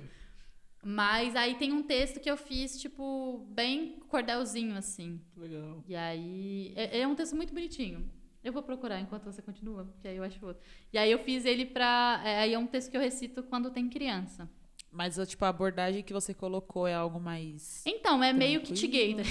Mas 0.87 1.35
aí 1.35 1.55
tem 1.55 1.73
um 1.73 1.81
texto 1.81 2.19
que 2.19 2.29
eu 2.29 2.37
fiz, 2.37 2.79
tipo, 2.79 3.43
bem 3.49 3.97
cordelzinho, 4.07 4.75
assim. 4.77 5.19
Legal. 5.35 5.83
E 5.87 5.95
aí. 5.95 6.73
É, 6.75 6.99
é 6.99 7.07
um 7.07 7.15
texto 7.15 7.35
muito 7.35 7.51
bonitinho. 7.51 8.07
Eu 8.43 8.53
vou 8.53 8.61
procurar 8.61 9.01
enquanto 9.01 9.23
você 9.23 9.41
continua, 9.41 9.85
porque 9.85 10.07
aí 10.07 10.17
eu 10.17 10.23
acho 10.23 10.45
outro. 10.45 10.61
E 10.93 10.97
aí 10.99 11.09
eu 11.09 11.17
fiz 11.17 11.43
ele 11.43 11.65
pra. 11.65 12.21
é, 12.23 12.41
aí 12.41 12.53
é 12.53 12.59
um 12.59 12.67
texto 12.67 12.91
que 12.91 12.97
eu 12.97 13.01
recito 13.01 13.41
quando 13.41 13.71
tem 13.71 13.89
criança. 13.89 14.47
Mas, 14.91 15.17
tipo, 15.27 15.43
a 15.43 15.49
abordagem 15.49 16.03
que 16.03 16.13
você 16.13 16.35
colocou 16.35 16.87
é 16.87 16.93
algo 16.93 17.19
mais... 17.19 17.83
Então, 17.85 18.23
é 18.23 18.31
meio 18.31 18.61
kit 18.61 18.87
Tranquilo. 18.87 19.23
gay, 19.23 19.25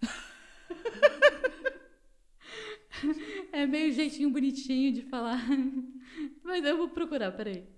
tá? 0.00 0.08
É 3.52 3.66
meio 3.66 3.92
jeitinho 3.92 4.30
bonitinho 4.30 4.92
de 4.92 5.02
falar. 5.02 5.44
Mas 6.42 6.64
eu 6.64 6.76
vou 6.76 6.88
procurar, 6.88 7.32
peraí. 7.32 7.73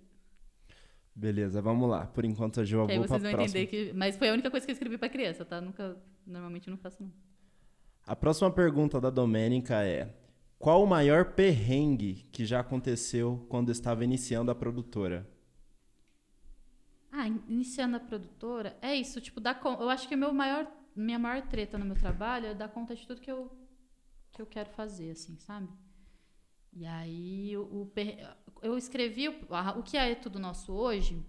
Beleza, 1.19 1.63
vamos 1.63 1.89
lá. 1.89 2.07
Por 2.07 2.25
enquanto 2.27 2.61
eu 2.61 2.65
já 2.67 2.85
Que 2.85 2.93
aí 2.93 2.99
vou 2.99 3.07
para 3.07 3.19
vocês 3.19 3.23
vão 3.23 3.33
próxima. 3.33 3.61
entender 3.61 3.87
que. 3.89 3.93
Mas 3.95 4.17
foi 4.19 4.29
a 4.29 4.33
única 4.35 4.51
coisa 4.51 4.67
que 4.67 4.71
eu 4.71 4.75
escrevi 4.75 4.99
pra 4.99 5.09
criança, 5.09 5.45
tá? 5.47 5.61
Nunca. 5.63 5.97
Normalmente 6.27 6.69
eu 6.69 6.73
não 6.73 6.79
faço, 6.79 7.03
não. 7.03 7.11
A 8.07 8.15
próxima 8.15 8.51
pergunta 8.51 9.01
da 9.01 9.09
Domênica 9.09 9.83
é: 9.83 10.15
Qual 10.59 10.83
o 10.83 10.87
maior 10.87 11.33
perrengue 11.33 12.29
que 12.31 12.45
já 12.45 12.61
aconteceu 12.61 13.47
quando 13.49 13.73
estava 13.73 14.05
iniciando 14.05 14.51
a 14.51 14.55
produtora? 14.55 15.27
Ah, 17.11 17.27
in- 17.27 17.43
iniciando 17.49 17.97
a 17.97 18.01
produtora, 18.01 18.77
é 18.83 18.95
isso, 18.95 19.19
tipo, 19.21 19.41
dar 19.41 19.55
con- 19.59 19.79
eu 19.81 19.89
acho 19.89 20.07
que 20.07 20.15
meu 20.15 20.35
maior, 20.35 20.71
minha 20.95 21.19
maior 21.19 21.47
treta 21.49 21.79
no 21.79 21.85
meu 21.87 21.97
trabalho 21.97 22.47
é 22.49 22.55
dar 22.55 22.69
conta 22.69 22.95
de 22.95 23.07
tudo 23.07 23.23
que 23.23 23.31
eu, 23.33 23.51
que 24.33 24.43
eu 24.43 24.47
quero 24.47 24.69
fazer, 24.71 25.13
assim, 25.13 25.39
sabe? 25.39 25.67
E 26.79 26.85
aí, 26.85 27.57
o, 27.57 27.91
eu 28.61 28.77
escrevi, 28.77 29.29
o, 29.29 29.83
que 29.83 29.97
é 29.97 30.15
tudo 30.15 30.39
nosso 30.39 30.75
hoje, 30.75 31.25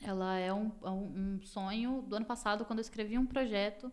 ela 0.00 0.36
é 0.36 0.52
um, 0.52 0.72
é 0.82 0.90
um 0.90 1.36
um 1.38 1.42
sonho 1.42 2.02
do 2.02 2.16
ano 2.16 2.26
passado, 2.26 2.64
quando 2.64 2.80
eu 2.80 2.82
escrevi 2.82 3.16
um 3.16 3.24
projeto, 3.24 3.92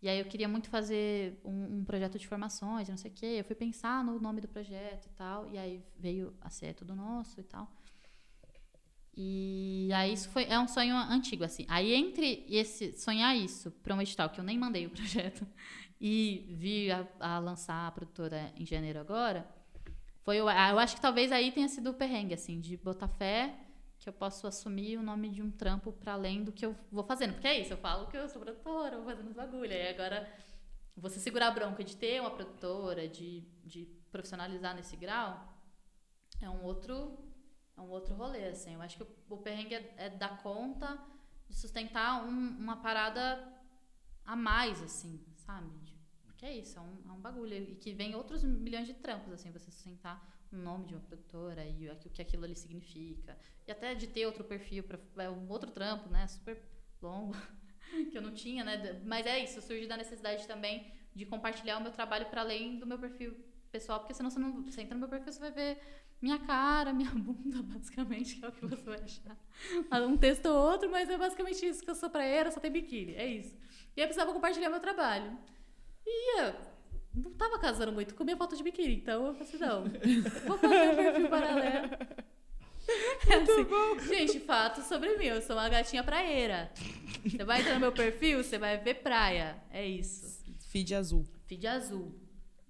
e 0.00 0.08
aí 0.08 0.20
eu 0.20 0.26
queria 0.26 0.46
muito 0.46 0.68
fazer 0.68 1.40
um, 1.44 1.78
um 1.78 1.84
projeto 1.84 2.16
de 2.16 2.28
formações, 2.28 2.88
não 2.88 2.96
sei 2.96 3.10
o 3.10 3.14
quê, 3.14 3.26
eu 3.40 3.44
fui 3.44 3.56
pensar 3.56 4.04
no 4.04 4.20
nome 4.20 4.40
do 4.40 4.46
projeto 4.46 5.06
e 5.06 5.10
tal, 5.16 5.48
e 5.48 5.58
aí 5.58 5.84
veio 5.98 6.32
a 6.40 6.48
ser 6.48 6.74
tudo 6.74 6.94
nosso 6.94 7.40
e 7.40 7.42
tal. 7.42 7.68
E 9.16 9.90
aí 9.92 10.12
isso 10.12 10.28
foi 10.28 10.44
é 10.44 10.60
um 10.60 10.68
sonho 10.68 10.94
antigo 10.94 11.42
assim. 11.42 11.66
Aí 11.68 11.92
entre 11.92 12.46
esse 12.48 12.92
sonhar 12.92 13.36
isso 13.36 13.72
para 13.82 13.96
um 13.96 14.00
edital 14.00 14.30
que 14.30 14.38
eu 14.38 14.44
nem 14.44 14.56
mandei 14.56 14.86
o 14.86 14.90
projeto 14.90 15.44
e 16.00 16.46
vir 16.56 16.92
a, 16.92 17.08
a 17.18 17.38
lançar 17.40 17.88
a 17.88 17.90
produtora 17.90 18.52
em 18.56 18.64
janeiro 18.64 19.00
agora, 19.00 19.57
foi 20.28 20.40
ah, 20.40 20.68
eu 20.72 20.78
acho 20.78 20.94
que 20.94 21.00
talvez 21.00 21.32
aí 21.32 21.50
tenha 21.50 21.68
sido 21.68 21.88
o 21.88 21.94
perrengue 21.94 22.34
assim 22.34 22.60
de 22.60 22.76
botar 22.76 23.08
fé 23.08 23.58
que 23.98 24.06
eu 24.06 24.12
posso 24.12 24.46
assumir 24.46 24.98
o 24.98 25.02
nome 25.02 25.30
de 25.30 25.40
um 25.40 25.50
trampo 25.50 25.90
para 25.90 26.12
além 26.12 26.44
do 26.44 26.52
que 26.52 26.66
eu 26.66 26.76
vou 26.92 27.02
fazendo, 27.02 27.32
porque 27.32 27.48
é 27.48 27.58
isso, 27.60 27.72
eu 27.72 27.78
falo 27.78 28.06
que 28.08 28.16
eu 28.18 28.28
sou 28.28 28.42
produtora, 28.42 28.96
vou 28.98 29.06
fazendo 29.06 29.28
os 29.28 29.32
bagulho, 29.32 29.72
aí 29.72 29.88
agora 29.88 30.30
você 30.94 31.18
segurar 31.18 31.48
a 31.48 31.50
bronca 31.50 31.82
de 31.82 31.96
ter 31.96 32.20
uma 32.20 32.30
produtora, 32.30 33.08
de, 33.08 33.40
de 33.64 33.86
profissionalizar 34.12 34.74
nesse 34.76 34.96
grau, 34.96 35.48
é 36.42 36.50
um 36.50 36.62
outro 36.62 37.18
é 37.74 37.80
um 37.80 37.88
outro 37.88 38.14
rolê, 38.14 38.48
assim. 38.48 38.74
Eu 38.74 38.82
acho 38.82 38.96
que 38.98 39.04
o, 39.04 39.08
o 39.30 39.38
perrengue 39.38 39.76
é, 39.76 39.94
é 39.96 40.10
dar 40.10 40.42
conta 40.42 40.98
de 41.48 41.56
sustentar 41.56 42.22
um- 42.22 42.56
uma 42.58 42.76
parada 42.76 43.22
a 44.26 44.36
mais, 44.36 44.82
assim, 44.82 45.24
sabe? 45.36 45.70
Porque 46.38 46.46
é 46.46 46.56
isso, 46.56 46.78
é 46.78 46.80
um, 46.80 47.10
é 47.10 47.12
um 47.12 47.20
bagulho. 47.20 47.52
E 47.52 47.74
que 47.74 47.92
vem 47.92 48.14
outros 48.14 48.44
milhões 48.44 48.86
de 48.86 48.94
trampos, 48.94 49.32
assim, 49.32 49.50
você 49.50 49.72
sustentar 49.72 50.24
o 50.52 50.56
nome 50.56 50.86
de 50.86 50.94
uma 50.94 51.00
produtora 51.00 51.66
e 51.66 51.90
o, 51.90 51.96
que 51.96 52.22
aquilo 52.22 52.44
ali 52.44 52.54
significa. 52.54 53.36
E 53.66 53.72
até 53.72 53.92
de 53.92 54.06
ter 54.06 54.24
outro 54.24 54.44
perfil 54.44 54.84
para 54.84 55.24
é 55.24 55.28
um 55.28 55.48
outro 55.50 55.68
trampo, 55.72 56.08
né? 56.08 56.28
Super 56.28 56.62
longo. 57.02 57.34
que 58.12 58.16
eu 58.16 58.22
não 58.22 58.32
tinha, 58.32 58.62
né? 58.62 59.02
Mas 59.04 59.26
é 59.26 59.42
isso, 59.42 59.60
surge 59.60 59.88
da 59.88 59.96
necessidade 59.96 60.46
também 60.46 60.92
de 61.12 61.26
compartilhar 61.26 61.76
o 61.78 61.82
meu 61.82 61.90
trabalho 61.90 62.26
para 62.26 62.42
além 62.42 62.78
do 62.78 62.86
meu 62.86 63.00
perfil 63.00 63.36
pessoal, 63.72 63.98
porque 63.98 64.14
senão 64.14 64.30
você 64.30 64.38
não 64.38 64.62
você 64.62 64.82
entra 64.82 64.94
no 64.94 65.00
meu 65.00 65.08
perfil, 65.08 65.32
você 65.32 65.40
vai 65.40 65.50
ver 65.50 65.80
minha 66.22 66.38
cara, 66.38 66.92
minha 66.94 67.10
bunda, 67.10 67.64
basicamente, 67.64 68.36
que 68.36 68.44
é 68.44 68.48
o 68.48 68.52
que 68.52 68.64
você 68.64 68.84
vai 68.84 69.00
achar. 69.00 69.36
Um 70.06 70.16
texto 70.16 70.46
ou 70.46 70.70
outro, 70.70 70.88
mas 70.88 71.10
é 71.10 71.18
basicamente 71.18 71.66
isso, 71.66 71.82
que 71.82 71.90
eu 71.90 71.96
sou 71.96 72.08
praieira, 72.08 72.52
só 72.52 72.60
tem 72.60 72.70
biquíni, 72.70 73.16
é 73.16 73.26
isso. 73.26 73.56
E 73.96 74.00
eu 74.00 74.06
precisava 74.06 74.32
compartilhar 74.32 74.70
meu 74.70 74.78
trabalho. 74.78 75.36
E 76.10 76.40
eu 76.40 76.54
não 77.14 77.32
tava 77.32 77.58
casando 77.58 77.92
muito 77.92 78.14
com 78.14 78.24
minha 78.24 78.36
foto 78.36 78.56
de 78.56 78.62
biquíni, 78.62 78.96
então 78.96 79.26
eu 79.26 79.34
falei 79.34 79.48
assim, 79.48 79.58
não, 79.58 79.84
vou 80.46 80.58
fazer 80.58 80.90
um 80.90 80.96
perfil 80.96 81.28
paralelo. 81.28 81.88
É 83.28 83.34
assim, 83.34 84.08
Gente, 84.08 84.40
fato 84.40 84.80
sobre 84.80 85.14
mim, 85.18 85.26
eu 85.26 85.42
sou 85.42 85.54
uma 85.54 85.68
gatinha 85.68 86.02
praieira. 86.02 86.72
Você 87.22 87.44
vai 87.44 87.60
entrar 87.60 87.74
no 87.74 87.80
meu 87.80 87.92
perfil, 87.92 88.42
você 88.42 88.56
vai 88.56 88.78
ver 88.78 89.02
praia, 89.02 89.62
é 89.70 89.86
isso. 89.86 90.42
Feed 90.70 90.94
azul. 90.94 91.26
Feed 91.46 91.66
azul. 91.66 92.18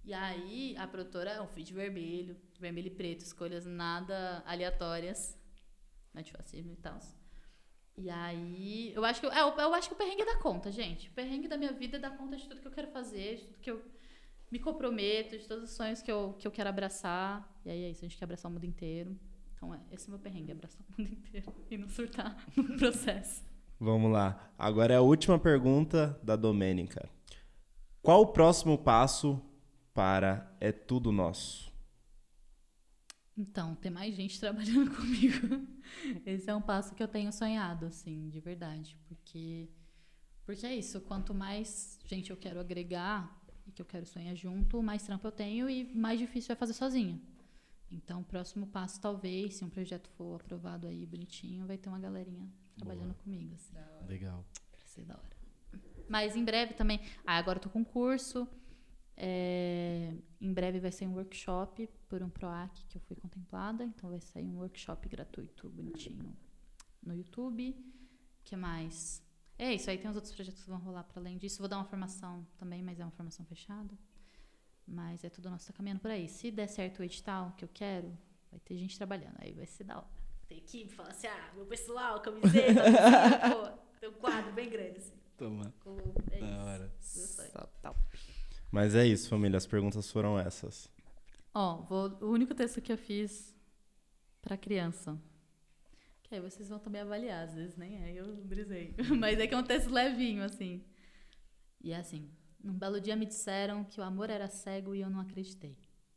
E 0.05 0.13
aí, 0.13 0.75
a 0.77 0.89
produtora 0.89 1.31
é 1.31 1.41
um 1.41 1.47
feed 1.47 1.73
vermelho, 1.73 2.37
vermelho 2.59 2.89
e 2.89 2.91
preto, 2.91 3.21
escolhas 3.21 3.65
nada 3.65 4.43
aleatórias, 4.45 5.39
antifascismo 6.17 6.73
e 6.73 6.77
tal. 6.77 6.99
E 8.01 8.09
aí, 8.09 8.93
eu 8.95 9.05
acho 9.05 9.21
que 9.21 9.27
eu, 9.27 9.33
é, 9.33 9.41
eu 9.41 9.75
acho 9.75 9.89
que 9.89 9.95
o 9.95 9.97
perrengue 9.97 10.25
dá 10.25 10.37
conta, 10.37 10.71
gente. 10.71 11.09
O 11.09 11.13
perrengue 11.13 11.49
da 11.49 11.57
minha 11.57 11.73
vida 11.73 11.99
dá 11.99 12.09
conta 12.09 12.37
de 12.37 12.49
tudo 12.49 12.61
que 12.61 12.67
eu 12.69 12.73
quero 12.73 12.87
fazer, 12.89 13.39
de 13.39 13.43
tudo 13.43 13.59
que 13.61 13.71
eu 13.73 13.83
me 14.53 14.61
comprometo, 14.61 15.37
de 15.37 15.49
todos 15.49 15.65
os 15.65 15.77
sonhos 15.77 16.01
que 16.01 16.11
eu, 16.11 16.37
que 16.39 16.47
eu 16.47 16.51
quero 16.53 16.69
abraçar. 16.69 17.53
E 17.65 17.71
aí 17.71 17.85
é 17.85 17.91
isso, 17.91 18.05
a 18.05 18.09
gente 18.09 18.17
quer 18.17 18.25
abraçar 18.25 18.49
o 18.49 18.55
mundo 18.55 18.65
inteiro. 18.65 19.19
Então, 19.53 19.75
é, 19.75 19.81
esse 19.91 20.07
é 20.07 20.09
o 20.09 20.11
meu 20.13 20.21
perrengue, 20.21 20.53
abraçar 20.53 20.81
o 20.81 21.03
mundo 21.03 21.13
inteiro 21.13 21.53
e 21.69 21.77
não 21.77 21.89
surtar 21.89 22.37
no 22.57 22.77
processo. 22.79 23.43
Vamos 23.81 24.13
lá. 24.13 24.49
Agora 24.57 24.95
é 24.95 24.97
a 24.97 25.03
última 25.03 25.37
pergunta 25.37 26.19
da 26.23 26.37
Domênica. 26.37 27.09
Qual 28.01 28.23
o 28.23 28.27
próximo 28.29 28.79
passo 28.79 29.43
para 29.93 30.57
É 30.61 30.71
Tudo 30.71 31.11
Nosso? 31.11 31.68
Então, 33.39 33.77
ter 33.77 33.89
mais 33.89 34.17
gente 34.17 34.39
trabalhando 34.41 34.91
comigo. 34.91 35.65
Esse 36.27 36.51
é 36.51 36.55
um 36.55 36.61
passo 36.61 36.93
que 36.93 37.03
eu 37.03 37.07
tenho 37.07 37.33
sonhado, 37.33 37.87
assim, 37.87 38.29
de 38.29 38.41
verdade. 38.41 38.99
Porque, 39.07 39.69
porque 40.45 40.67
é 40.67 40.75
isso. 40.75 41.01
Quanto 41.03 41.33
mais 41.33 41.97
gente 42.05 42.31
eu 42.31 42.37
quero 42.37 42.59
agregar 42.59 43.41
e 43.65 43.71
que 43.71 43.81
eu 43.81 43.87
quero 43.87 44.05
sonhar 44.05 44.35
junto, 44.35 44.83
mais 44.83 45.05
trampo 45.05 45.25
eu 45.29 45.33
tenho 45.33 45.71
e 45.71 45.85
mais 45.95 46.19
difícil 46.19 46.53
é 46.53 46.57
fazer 46.57 46.73
sozinha. 46.73 47.21
Então, 47.91 48.21
o 48.21 48.25
próximo 48.25 48.67
passo, 48.67 49.01
talvez, 49.01 49.55
se 49.55 49.65
um 49.65 49.71
projeto 49.71 50.11
for 50.11 50.41
aprovado 50.41 50.89
aí 50.89 51.07
bonitinho, 51.07 51.65
vai 51.65 51.79
ter 51.79 51.89
uma 51.89 51.99
galerinha 51.99 52.47
trabalhando 52.77 53.15
comigo. 53.15 53.55
Assim. 53.55 53.77
Legal. 54.09 54.45
Vai 54.73 54.87
ser 54.87 55.05
da 55.05 55.15
hora. 55.15 55.39
Mas 56.09 56.35
em 56.35 56.45
breve 56.45 56.75
também. 56.75 57.01
Ah, 57.25 57.37
agora 57.37 57.59
eu 57.59 57.63
tô 57.63 57.71
com 57.71 57.85
curso. 57.85 58.49
É, 59.21 60.15
em 60.41 60.53
breve 60.53 60.79
vai 60.79 60.93
sair 60.93 61.09
um 61.09 61.15
workshop 61.15 61.89
por 62.09 62.23
um 62.23 62.31
PROAC 62.31 62.85
que 62.89 62.97
eu 62.97 63.01
fui 63.03 63.17
contemplada. 63.17 63.83
Então 63.85 64.09
vai 64.11 64.21
sair 64.21 64.45
um 64.45 64.59
workshop 64.59 65.09
gratuito, 65.09 65.69
bonitinho, 65.69 66.37
no 67.03 67.15
YouTube. 67.15 67.75
que 68.45 68.55
mais? 68.57 69.21
É 69.59 69.75
isso, 69.75 69.91
aí 69.91 69.99
tem 69.99 70.09
os 70.09 70.15
outros 70.15 70.33
projetos 70.33 70.63
que 70.63 70.71
vão 70.71 70.79
rolar 70.79 71.03
para 71.03 71.21
além 71.21 71.37
disso. 71.37 71.59
Vou 71.59 71.69
dar 71.69 71.79
uma 71.79 71.85
formação 71.85 72.47
também, 72.57 72.81
mas 72.81 73.01
é 73.01 73.05
uma 73.05 73.11
formação 73.11 73.45
fechada. 73.45 73.93
Mas 74.87 75.25
é 75.25 75.29
tudo 75.29 75.51
nosso 75.51 75.67
tá 75.67 75.73
caminhando 75.73 76.01
por 76.01 76.13
aí. 76.13 76.29
Se 76.29 76.51
der 76.53 76.69
certo 76.69 77.01
o 77.01 77.03
edital 77.03 77.53
que 77.57 77.65
eu 77.65 77.69
quero, 77.75 78.17
vai 78.53 78.61
ter 78.61 78.79
gente 78.79 78.97
trabalhando. 78.97 79.35
Aí 79.41 79.53
vai 79.53 79.67
ser 79.67 79.83
da 79.83 79.97
hora. 79.97 80.07
Tem 80.47 80.59
equipe, 80.59 80.95
fala 80.95 81.11
assim, 81.11 81.27
ah, 81.27 81.53
meu 81.57 81.67
pessoal, 81.67 82.21
camiseta, 82.23 82.81
assim, 82.83 83.53
pô, 83.53 83.99
tem 84.01 84.09
um 84.09 84.13
quadro 84.15 84.53
bem 84.53 84.71
grande, 84.71 84.99
assim. 84.99 85.13
Toma. 85.37 85.75
Com, 85.81 85.99
é 86.31 86.39
Da 86.39 86.47
isso. 86.47 86.61
hora. 86.61 86.95
Meu 87.17 87.27
sonho. 87.27 87.69
Mas 88.71 88.95
é 88.95 89.07
isso, 89.07 89.29
família. 89.29 89.57
As 89.57 89.67
perguntas 89.67 90.11
foram 90.11 90.39
essas. 90.39 90.91
Ó, 91.55 91.83
vou- 91.83 92.19
o 92.23 92.31
único 92.31 92.55
texto 92.55 92.81
que 92.81 92.93
eu 92.93 92.99
fiz 92.99 93.55
pra 94.43 94.57
criança. 94.57 95.19
Que 96.25 96.35
aí 96.35 96.41
vocês 96.41 96.69
vão 96.69 96.79
também 96.79 97.01
avaliar, 97.01 97.45
às 97.45 97.55
vezes 97.55 97.77
nem 97.77 97.97
é, 98.03 98.13
eu 98.13 98.37
brisei. 98.45 98.95
Mas 99.19 99.39
é 99.39 99.47
que 99.47 99.55
é 99.55 99.59
um 99.59 99.63
texto 99.63 99.91
levinho, 99.91 100.43
assim. 100.45 100.85
E 101.81 101.93
é 101.93 101.97
assim: 101.97 102.31
Num 102.63 102.75
belo 102.75 103.01
dia 103.01 103.17
me 103.17 103.27
disseram 103.27 103.85
que 103.85 104.01
o 104.01 104.05
amor 104.05 104.31
era 104.31 104.49
cego 104.49 104.95
e 104.95 105.01
eu 105.01 105.11
não 105.11 105.21
acreditei. 105.21 105.77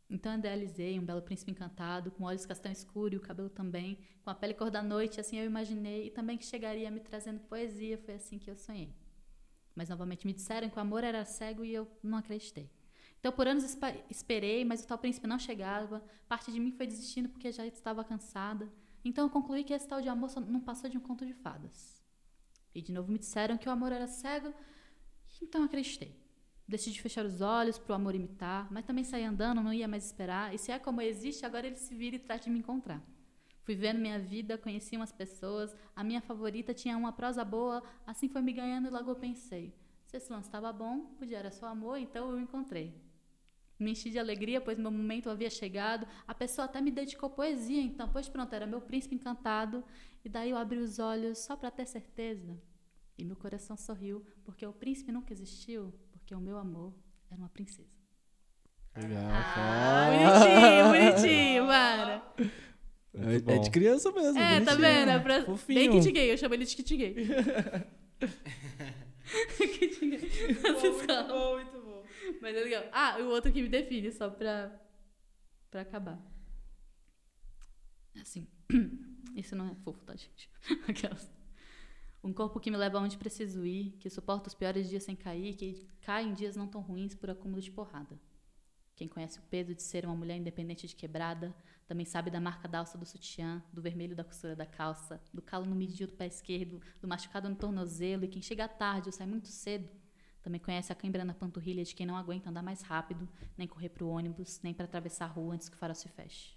Então 0.09 0.35
idealizei 0.37 0.99
um 0.99 1.05
belo 1.05 1.21
príncipe 1.21 1.51
encantado, 1.51 2.11
com 2.11 2.25
olhos 2.25 2.45
castanho 2.45 2.73
escuro 2.73 3.13
e 3.13 3.17
o 3.17 3.21
cabelo 3.21 3.49
também, 3.49 3.97
com 4.23 4.29
a 4.29 4.35
pele 4.35 4.53
cor 4.53 4.69
da 4.69 4.83
noite, 4.83 5.21
assim 5.21 5.37
eu 5.39 5.45
imaginei, 5.45 6.07
e 6.07 6.11
também 6.11 6.37
que 6.37 6.45
chegaria 6.45 6.91
me 6.91 6.99
trazendo 6.99 7.39
poesia, 7.41 7.97
foi 7.97 8.15
assim 8.15 8.37
que 8.37 8.51
eu 8.51 8.55
sonhei. 8.57 8.93
Mas 9.75 9.89
novamente 9.89 10.25
me 10.25 10.33
disseram 10.33 10.69
que 10.69 10.77
o 10.77 10.81
amor 10.81 11.03
era 11.03 11.23
cego 11.25 11.63
e 11.63 11.73
eu 11.73 11.87
não 12.03 12.17
acreditei. 12.17 12.69
Então, 13.19 13.31
por 13.31 13.47
anos 13.47 13.77
esperei, 14.09 14.65
mas 14.65 14.83
o 14.83 14.87
tal 14.87 14.97
príncipe 14.97 15.27
não 15.27 15.37
chegava. 15.37 16.03
Parte 16.27 16.51
de 16.51 16.59
mim 16.59 16.71
foi 16.71 16.87
desistindo 16.87 17.29
porque 17.29 17.51
já 17.51 17.65
estava 17.65 18.03
cansada. 18.03 18.71
Então, 19.05 19.25
eu 19.25 19.29
concluí 19.29 19.63
que 19.63 19.73
esse 19.73 19.87
tal 19.87 20.01
de 20.01 20.09
amor 20.09 20.29
não 20.47 20.59
passou 20.59 20.89
de 20.89 20.97
um 20.97 21.01
conto 21.01 21.25
de 21.25 21.33
fadas. 21.33 22.01
E 22.73 22.81
de 22.81 22.91
novo 22.91 23.11
me 23.11 23.19
disseram 23.19 23.57
que 23.57 23.67
o 23.67 23.71
amor 23.71 23.91
era 23.91 24.07
cego, 24.07 24.53
então 25.41 25.63
acreditei. 25.63 26.15
Decidi 26.67 27.01
fechar 27.01 27.25
os 27.25 27.41
olhos 27.41 27.77
para 27.77 27.91
o 27.91 27.95
amor 27.95 28.15
imitar, 28.15 28.71
mas 28.71 28.85
também 28.85 29.03
saí 29.03 29.25
andando, 29.25 29.61
não 29.61 29.73
ia 29.73 29.87
mais 29.87 30.05
esperar. 30.05 30.55
E 30.55 30.57
se 30.57 30.71
é 30.71 30.79
como 30.79 31.01
existe, 31.01 31.45
agora 31.45 31.67
ele 31.67 31.75
se 31.75 31.93
vira 31.93 32.15
e 32.15 32.19
trata 32.19 32.45
de 32.45 32.49
me 32.49 32.59
encontrar. 32.59 33.01
Fui 33.63 33.75
vendo 33.75 33.99
minha 33.99 34.19
vida, 34.19 34.57
conheci 34.57 34.95
umas 34.95 35.11
pessoas, 35.11 35.75
a 35.95 36.03
minha 36.03 36.21
favorita 36.21 36.73
tinha 36.73 36.97
uma 36.97 37.13
prosa 37.13 37.45
boa, 37.45 37.83
assim 38.05 38.27
foi 38.27 38.41
me 38.41 38.53
ganhando 38.53 38.87
e 38.87 38.91
logo 38.91 39.11
eu 39.11 39.15
pensei. 39.15 39.73
Se 40.05 40.17
esse 40.17 40.31
lance 40.31 40.47
estava 40.47 40.73
bom, 40.73 41.05
podia 41.17 41.37
era 41.37 41.51
só 41.51 41.67
amor, 41.67 41.97
então 41.97 42.31
eu 42.31 42.39
encontrei. 42.39 42.93
Me 43.79 43.91
enchi 43.91 44.09
de 44.09 44.19
alegria, 44.19 44.61
pois 44.61 44.77
meu 44.77 44.91
momento 44.91 45.29
havia 45.29 45.49
chegado. 45.49 46.07
A 46.27 46.35
pessoa 46.35 46.65
até 46.65 46.79
me 46.81 46.91
dedicou 46.91 47.29
poesia, 47.29 47.81
então, 47.81 48.07
pois 48.09 48.29
pronto, 48.29 48.53
era 48.53 48.67
meu 48.67 48.81
príncipe 48.81 49.15
encantado. 49.15 49.83
E 50.23 50.29
daí 50.29 50.51
eu 50.51 50.57
abri 50.57 50.77
os 50.77 50.99
olhos 50.99 51.39
só 51.39 51.55
para 51.55 51.71
ter 51.71 51.87
certeza. 51.87 52.61
E 53.17 53.23
meu 53.23 53.35
coração 53.35 53.75
sorriu, 53.75 54.23
porque 54.43 54.65
o 54.65 54.73
príncipe 54.73 55.11
nunca 55.11 55.33
existiu, 55.33 55.93
porque 56.11 56.35
o 56.35 56.39
meu 56.39 56.57
amor 56.57 56.93
era 57.29 57.39
uma 57.39 57.49
princesa. 57.49 57.89
Legal. 58.95 59.31
Ah, 59.31 60.09
bonitinho, 60.11 61.13
bonitinho, 61.15 61.65
mano. 61.65 62.21
É, 63.13 63.19
Muito 63.19 63.49
é 63.51 63.59
de 63.59 63.69
criança 63.71 64.11
mesmo. 64.11 64.39
É, 64.39 64.61
tá 64.61 64.75
bonitinho. 64.75 64.79
vendo? 64.79 65.09
É 65.09 65.19
pra... 65.19 65.43
Fofinho. 65.45 65.79
Bem 65.79 65.91
kit 65.99 66.11
gay, 66.11 66.31
eu 66.31 66.37
chamo 66.37 66.53
ele 66.53 66.65
de 66.65 66.75
kit 66.75 66.97
gay. 66.97 67.13
kit 69.57 70.09
gay. 70.09 70.19
Falam. 71.05 71.27
bom, 71.27 71.55
muito 71.55 71.81
bom. 71.81 72.03
Mas 72.41 72.55
é 72.55 72.59
legal. 72.61 72.83
Ah, 72.91 73.17
o 73.19 73.25
outro 73.27 73.51
que 73.51 73.61
me 73.61 73.67
define, 73.67 74.11
só 74.11 74.29
pra, 74.29 74.71
pra 75.69 75.81
acabar. 75.81 76.19
Assim. 78.19 78.47
Isso 79.35 79.55
não 79.55 79.69
é 79.69 79.75
fofo, 79.75 80.03
tá, 80.03 80.15
gente? 80.15 80.49
Aquelas. 80.87 81.29
Um 82.23 82.31
corpo 82.31 82.59
que 82.59 82.69
me 82.69 82.77
leva 82.77 82.99
aonde 82.99 83.17
preciso 83.17 83.65
ir, 83.65 83.93
que 83.99 84.09
suporta 84.09 84.47
os 84.47 84.53
piores 84.53 84.87
dias 84.87 85.03
sem 85.03 85.15
cair, 85.15 85.55
que 85.55 85.87
cai 86.01 86.23
em 86.23 86.33
dias 86.33 86.55
não 86.55 86.67
tão 86.67 86.81
ruins 86.81 87.15
por 87.15 87.29
acúmulo 87.29 87.61
de 87.61 87.71
porrada. 87.71 88.19
Quem 88.95 89.07
conhece 89.07 89.39
o 89.39 89.43
peso 89.43 89.73
de 89.73 89.81
ser 89.81 90.05
uma 90.05 90.15
mulher 90.15 90.37
independente 90.37 90.85
de 90.85 90.95
quebrada, 90.95 91.55
também 91.91 92.05
sabe 92.05 92.31
da 92.31 92.39
marca 92.39 92.69
da 92.69 92.79
alça 92.79 92.97
do 92.97 93.05
sutiã, 93.05 93.61
do 93.73 93.81
vermelho 93.81 94.15
da 94.15 94.23
costura 94.23 94.55
da 94.55 94.65
calça, 94.65 95.21
do 95.33 95.41
calo 95.41 95.65
no 95.65 95.75
midil 95.75 96.07
do 96.07 96.13
pé 96.13 96.25
esquerdo, 96.25 96.81
do 97.01 97.05
machucado 97.05 97.49
no 97.49 97.55
tornozelo, 97.57 98.23
e 98.23 98.29
quem 98.29 98.41
chega 98.41 98.65
tarde 98.65 99.09
ou 99.09 99.11
sai 99.11 99.27
muito 99.27 99.49
cedo, 99.49 99.89
também 100.41 100.61
conhece 100.61 100.89
a 100.93 100.95
cãibra 100.95 101.25
na 101.25 101.33
panturrilha 101.33 101.83
de 101.83 101.93
quem 101.93 102.05
não 102.05 102.15
aguenta 102.15 102.49
andar 102.49 102.63
mais 102.63 102.81
rápido, 102.81 103.27
nem 103.57 103.67
correr 103.67 103.89
pro 103.89 104.07
ônibus, 104.07 104.61
nem 104.63 104.73
para 104.73 104.85
atravessar 104.85 105.25
a 105.25 105.27
rua 105.27 105.53
antes 105.53 105.67
que 105.67 105.75
o 105.75 105.77
farol 105.77 105.93
se 105.93 106.07
feche. 106.07 106.55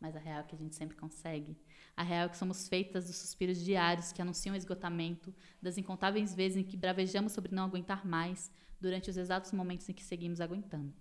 Mas 0.00 0.16
a 0.16 0.18
real 0.18 0.40
é 0.40 0.42
que 0.42 0.56
a 0.56 0.58
gente 0.58 0.74
sempre 0.74 0.96
consegue. 0.96 1.56
A 1.96 2.02
real 2.02 2.26
é 2.26 2.28
que 2.28 2.36
somos 2.36 2.66
feitas 2.66 3.06
dos 3.06 3.18
suspiros 3.18 3.62
diários 3.62 4.10
que 4.10 4.20
anunciam 4.20 4.56
esgotamento, 4.56 5.32
das 5.62 5.78
incontáveis 5.78 6.34
vezes 6.34 6.58
em 6.58 6.64
que 6.64 6.76
bravejamos 6.76 7.30
sobre 7.30 7.54
não 7.54 7.66
aguentar 7.66 8.04
mais, 8.04 8.50
durante 8.80 9.10
os 9.10 9.16
exatos 9.16 9.52
momentos 9.52 9.88
em 9.88 9.92
que 9.92 10.02
seguimos 10.02 10.40
aguentando. 10.40 10.92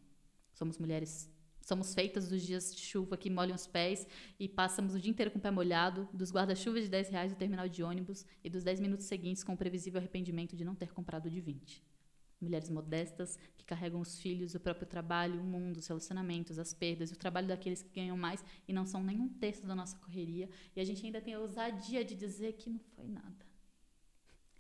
Somos 0.54 0.78
mulheres, 0.78 1.28
somos 1.70 1.94
feitas 1.94 2.28
dos 2.28 2.42
dias 2.42 2.76
de 2.76 2.82
chuva 2.82 3.16
que 3.16 3.30
molham 3.30 3.56
os 3.56 3.68
pés 3.68 4.08
e 4.40 4.50
passamos 4.50 4.96
o 4.96 5.00
dia 5.00 5.12
inteiro 5.12 5.30
com 5.30 5.38
o 5.38 5.42
pé 5.42 5.52
molhado, 5.52 6.10
dos 6.12 6.32
guarda-chuvas 6.32 6.84
de 6.84 6.90
10 6.90 7.10
reais 7.10 7.32
do 7.32 7.38
terminal 7.38 7.70
de 7.70 7.84
ônibus 7.84 8.26
e 8.44 8.50
dos 8.50 8.64
10 8.64 8.80
minutos 8.80 9.06
seguintes 9.06 9.44
com 9.44 9.54
o 9.54 9.58
previsível 9.58 10.00
arrependimento 10.00 10.56
de 10.56 10.66
não 10.66 10.74
ter 10.74 10.92
comprado 10.92 11.30
de 11.30 11.40
20. 11.40 11.84
Mulheres 12.42 12.72
modestas 12.72 13.38
que 13.56 13.66
carregam 13.66 14.02
os 14.02 14.18
filhos, 14.20 14.56
o 14.56 14.60
próprio 14.60 14.88
trabalho, 14.88 15.40
o 15.40 15.44
mundo, 15.44 15.78
os 15.78 15.86
relacionamentos, 15.86 16.58
as 16.58 16.74
perdas, 16.74 17.12
o 17.12 17.16
trabalho 17.16 17.48
daqueles 17.48 17.84
que 17.84 17.94
ganham 17.94 18.18
mais 18.18 18.44
e 18.68 18.74
não 18.74 18.86
são 18.86 19.04
nenhum 19.04 19.30
terço 19.30 19.68
da 19.68 19.76
nossa 19.76 19.96
correria. 19.98 20.50
E 20.76 20.82
a 20.82 20.84
gente 20.84 21.06
ainda 21.06 21.22
tem 21.22 21.36
a 21.36 21.40
ousadia 21.40 22.04
de 22.04 22.16
dizer 22.16 22.54
que 22.54 22.70
não 22.72 22.80
foi 22.96 23.08
nada. 23.08 23.49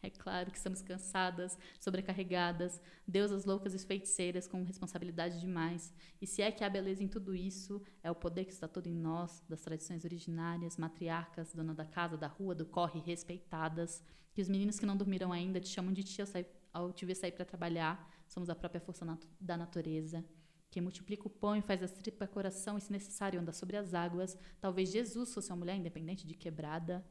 É 0.01 0.09
claro 0.09 0.49
que 0.49 0.57
estamos 0.57 0.81
cansadas, 0.81 1.57
sobrecarregadas, 1.79 2.81
deusas 3.07 3.43
loucas 3.43 3.73
e 3.73 3.85
feiticeiras 3.85 4.47
com 4.47 4.63
responsabilidade 4.63 5.39
demais. 5.39 5.93
E 6.21 6.25
se 6.27 6.41
é 6.41 6.51
que 6.51 6.63
há 6.63 6.69
beleza 6.69 7.03
em 7.03 7.07
tudo 7.07 7.35
isso, 7.35 7.81
é 8.01 8.09
o 8.09 8.15
poder 8.15 8.45
que 8.45 8.53
está 8.53 8.67
todo 8.67 8.87
em 8.87 8.95
nós, 8.95 9.43
das 9.49 9.61
tradições 9.61 10.05
originárias, 10.05 10.77
matriarcas, 10.77 11.53
dona 11.53 11.73
da 11.73 11.85
casa, 11.85 12.17
da 12.17 12.27
rua, 12.27 12.55
do 12.55 12.65
corre, 12.65 12.99
respeitadas. 13.01 14.01
Que 14.33 14.41
os 14.41 14.47
meninos 14.47 14.79
que 14.79 14.85
não 14.85 14.95
dormiram 14.95 15.33
ainda 15.33 15.59
te 15.59 15.67
chamam 15.67 15.91
de 15.91 16.03
tia 16.03 16.25
ao 16.71 16.93
te 16.93 17.05
ver 17.05 17.15
sair 17.15 17.33
para 17.33 17.43
trabalhar. 17.43 18.09
Somos 18.27 18.49
a 18.49 18.55
própria 18.55 18.79
força 18.79 19.03
natu- 19.03 19.27
da 19.39 19.57
natureza. 19.57 20.23
Quem 20.71 20.83
multiplica 20.83 21.27
o 21.27 21.29
pão 21.31 21.55
e 21.55 21.61
faz 21.61 21.81
as 21.81 21.91
tripas 21.91 22.29
coração 22.29 22.77
e, 22.77 22.81
se 22.81 22.91
necessário, 22.91 23.39
anda 23.39 23.51
sobre 23.51 23.75
as 23.75 23.93
águas. 23.93 24.37
Talvez 24.61 24.91
Jesus 24.91 25.33
fosse 25.33 25.49
uma 25.51 25.57
mulher 25.57 25.75
independente 25.75 26.27
de 26.27 26.35
quebrada. 26.35 27.03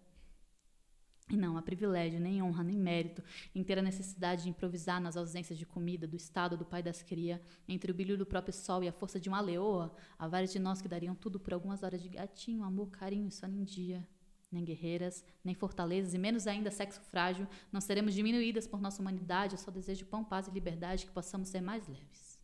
E 1.31 1.37
não 1.37 1.59
há 1.59 1.63
privilégio, 1.63 2.19
nem 2.19 2.43
honra, 2.43 2.65
nem 2.65 2.77
mérito 2.77 3.23
em 3.55 3.63
ter 3.63 3.79
a 3.79 3.83
necessidade 3.83 4.45
de 4.45 4.49
improvisar 4.49 5.01
nas 5.01 5.17
ausências 5.17 5.59
de 5.59 5.67
comida, 5.67 6.07
do 6.07 6.17
estado 6.17 6.57
do 6.57 6.65
pai 6.65 6.83
das 6.83 7.03
cria, 7.03 7.43
entre 7.69 7.91
o 7.91 7.95
brilho 7.95 8.17
do 8.17 8.25
próprio 8.25 8.55
sol 8.55 8.83
e 8.83 8.89
a 8.89 8.93
força 8.93 9.21
de 9.21 9.29
uma 9.29 9.41
leoa, 9.41 9.95
há 10.19 10.27
vários 10.27 10.53
de 10.53 10.59
nós 10.59 10.81
que 10.81 10.89
dariam 10.89 11.15
tudo 11.15 11.39
por 11.39 11.53
algumas 11.53 11.83
horas 11.83 12.03
de 12.03 12.09
gatinho, 12.09 12.65
amor, 12.65 12.91
carinho 12.91 13.29
e 13.29 13.31
sono 13.31 13.55
em 13.55 13.65
dia. 13.65 14.07
Nem 14.51 14.65
guerreiras, 14.65 15.23
nem 15.45 15.55
fortalezas, 15.55 16.15
e 16.15 16.19
menos 16.19 16.47
ainda 16.47 16.71
sexo 16.71 17.03
frágil, 17.03 17.47
não 17.71 17.83
seremos 17.83 18.15
diminuídas 18.15 18.67
por 18.67 18.81
nossa 18.81 19.03
humanidade, 19.03 19.53
eu 19.53 19.59
só 19.59 19.71
desejo 19.71 20.07
pão, 20.07 20.25
paz 20.25 20.49
e 20.49 20.51
liberdade, 20.51 21.05
que 21.05 21.13
possamos 21.13 21.49
ser 21.51 21.61
mais 21.61 21.87
leves. 21.87 22.41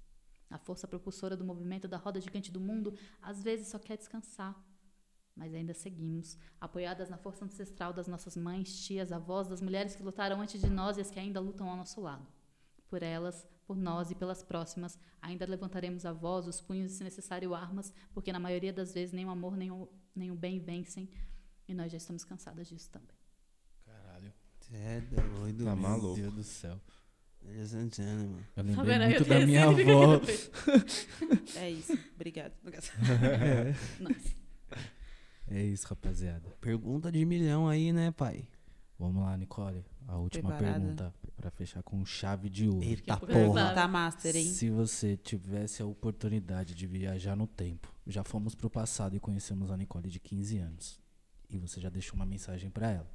A 0.50 0.58
força 0.58 0.86
propulsora 0.86 1.34
do 1.34 1.44
movimento 1.44 1.88
da 1.88 1.96
roda 1.96 2.20
gigante 2.20 2.52
do 2.52 2.60
mundo 2.60 2.94
às 3.22 3.42
vezes 3.42 3.68
só 3.68 3.78
quer 3.78 3.96
descansar. 3.96 4.54
Mas 5.36 5.52
ainda 5.52 5.74
seguimos, 5.74 6.38
apoiadas 6.60 7.10
na 7.10 7.18
força 7.18 7.44
ancestral 7.44 7.92
das 7.92 8.06
nossas 8.06 8.36
mães, 8.36 8.84
tias, 8.84 9.10
avós, 9.10 9.48
das 9.48 9.60
mulheres 9.60 9.96
que 9.96 10.02
lutaram 10.02 10.40
antes 10.40 10.60
de 10.60 10.70
nós 10.70 10.96
e 10.96 11.00
as 11.00 11.10
que 11.10 11.18
ainda 11.18 11.40
lutam 11.40 11.68
ao 11.68 11.76
nosso 11.76 12.00
lado. 12.00 12.26
Por 12.88 13.02
elas, 13.02 13.46
por 13.66 13.76
nós 13.76 14.10
e 14.10 14.14
pelas 14.14 14.42
próximas, 14.42 14.98
ainda 15.20 15.44
levantaremos 15.46 16.06
a 16.06 16.12
voz, 16.12 16.46
os 16.46 16.60
punhos 16.60 16.92
e, 16.92 16.96
se 16.96 17.02
necessário, 17.02 17.54
armas, 17.54 17.92
porque 18.12 18.32
na 18.32 18.38
maioria 18.38 18.72
das 18.72 18.94
vezes 18.94 19.12
nem 19.12 19.26
o 19.26 19.30
amor 19.30 19.56
nem 19.56 19.70
o, 19.70 19.88
nem 20.14 20.30
o 20.30 20.36
bem 20.36 20.60
vencem. 20.60 21.08
E 21.66 21.74
nós 21.74 21.90
já 21.90 21.96
estamos 21.96 22.24
cansadas 22.24 22.68
disso 22.68 22.90
também. 22.90 23.16
Caralho. 23.84 24.32
Cê 24.60 24.76
é 24.76 25.00
doido, 25.00 25.64
Tá 25.64 25.74
meu 25.74 25.76
maluco. 25.76 26.14
Meu 26.14 26.30
Deus 26.30 26.34
do 26.34 26.44
céu. 26.44 26.80
Deus 27.40 27.74
and 27.74 27.90
gentlemen. 27.90 28.44
Eu 28.56 28.64
lembrei 28.64 28.98
muito 28.98 29.22
eu 29.22 29.26
da 29.26 29.46
minha 29.46 29.64
avó. 29.64 30.20
É 31.56 31.70
isso. 31.70 31.98
Obrigado. 32.14 32.52
Nossa. 34.00 34.43
É 35.46 35.62
isso, 35.62 35.86
rapaziada. 35.88 36.50
Pergunta 36.60 37.12
de 37.12 37.24
milhão 37.24 37.68
aí, 37.68 37.92
né, 37.92 38.10
pai? 38.10 38.48
Vamos 38.98 39.22
lá, 39.22 39.36
Nicole. 39.36 39.84
A 40.06 40.16
última 40.16 40.50
Preparada. 40.50 40.80
pergunta 40.80 41.14
pra 41.36 41.50
fechar 41.50 41.82
com 41.82 42.04
chave 42.04 42.48
de 42.48 42.68
ouro. 42.68 42.82
Eita 42.84 43.16
porra. 43.16 43.74
Tá 43.74 43.88
master, 43.88 44.36
hein? 44.36 44.46
Se 44.46 44.70
você 44.70 45.16
tivesse 45.16 45.82
a 45.82 45.86
oportunidade 45.86 46.74
de 46.74 46.86
viajar 46.86 47.34
no 47.36 47.46
tempo, 47.46 47.92
já 48.06 48.22
fomos 48.22 48.54
pro 48.54 48.70
passado 48.70 49.16
e 49.16 49.20
conhecemos 49.20 49.70
a 49.70 49.76
Nicole 49.76 50.08
de 50.08 50.20
15 50.20 50.58
anos. 50.58 51.00
E 51.50 51.58
você 51.58 51.80
já 51.80 51.88
deixou 51.88 52.16
uma 52.16 52.26
mensagem 52.26 52.70
pra 52.70 52.90
ela. 52.90 53.10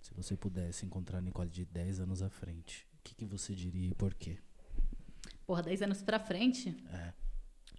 Se 0.00 0.14
você 0.14 0.36
pudesse 0.36 0.86
encontrar 0.86 1.18
a 1.18 1.20
Nicole 1.22 1.50
de 1.50 1.64
10 1.64 2.00
anos 2.00 2.22
à 2.22 2.30
frente, 2.30 2.86
o 2.94 3.02
que, 3.02 3.14
que 3.14 3.24
você 3.24 3.54
diria 3.54 3.90
e 3.90 3.94
por 3.94 4.14
quê? 4.14 4.38
Porra, 5.46 5.62
10 5.62 5.82
anos 5.82 6.02
pra 6.02 6.18
frente. 6.20 6.76
É, 6.92 7.12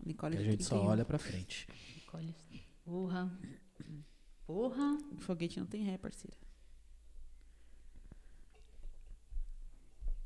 Nicole 0.05 0.35
que 0.35 0.41
a 0.41 0.45
gente 0.45 0.63
só 0.63 0.75
31. 0.75 0.91
olha 0.91 1.05
pra 1.05 1.17
frente. 1.17 1.67
Olha, 2.13 2.35
porra. 2.83 3.39
Porra. 4.45 4.97
Foguete 5.19 5.59
não 5.59 5.67
tem 5.67 5.83
ré, 5.83 5.97
parceira. 5.97 6.37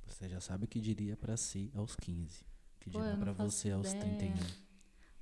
Você 0.08 0.30
já 0.30 0.40
sabe 0.40 0.66
o 0.66 0.68
que 0.68 0.80
diria 0.80 1.18
pra 1.18 1.36
si 1.36 1.72
aos 1.76 1.96
15. 1.96 2.44
O 2.44 2.80
que 2.80 2.90
Pô, 2.90 3.00
diria 3.00 3.18
pra 3.18 3.34
faço 3.34 3.58
você 3.58 3.72
aos 3.72 3.92
ideia. 3.92 4.18
31. 4.18 4.64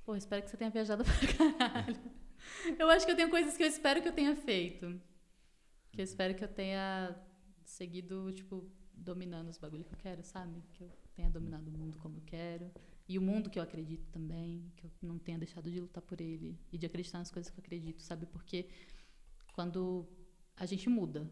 Pô, 0.04 0.16
espero 0.16 0.42
que 0.42 0.50
você 0.50 0.56
tenha 0.56 0.70
viajado 0.70 1.04
pra 1.04 1.58
caralho. 1.58 1.96
Eu 2.78 2.90
acho 2.90 3.06
que 3.06 3.12
eu 3.12 3.16
tenho 3.16 3.30
coisas 3.30 3.56
que 3.56 3.62
eu 3.62 3.68
espero 3.68 4.02
que 4.02 4.08
eu 4.08 4.12
tenha 4.12 4.34
feito. 4.34 5.00
Que 5.92 6.00
eu 6.00 6.04
espero 6.04 6.34
que 6.34 6.42
eu 6.42 6.48
tenha 6.48 7.16
seguido, 7.64 8.32
tipo, 8.32 8.68
dominando 8.92 9.48
os 9.48 9.58
bagulhos 9.58 9.86
que 9.86 9.94
eu 9.94 9.98
quero, 9.98 10.24
sabe? 10.24 10.60
Que 10.72 10.82
eu 10.82 10.90
tenha 11.14 11.30
dominado 11.30 11.68
o 11.68 11.72
mundo 11.72 11.98
como 11.98 12.16
eu 12.16 12.22
quero. 12.22 12.68
E 13.12 13.18
o 13.18 13.22
mundo 13.22 13.50
que 13.50 13.58
eu 13.58 13.62
acredito 13.62 14.08
também. 14.10 14.72
Que 14.74 14.86
eu 14.86 14.90
não 15.02 15.18
tenha 15.18 15.38
deixado 15.38 15.70
de 15.70 15.78
lutar 15.78 16.02
por 16.02 16.18
ele. 16.18 16.58
E 16.72 16.78
de 16.78 16.86
acreditar 16.86 17.18
nas 17.18 17.30
coisas 17.30 17.50
que 17.52 17.58
eu 17.58 17.62
acredito, 17.62 18.00
sabe? 18.00 18.24
Porque 18.24 18.68
quando 19.52 20.08
a 20.56 20.64
gente 20.64 20.88
muda, 20.88 21.30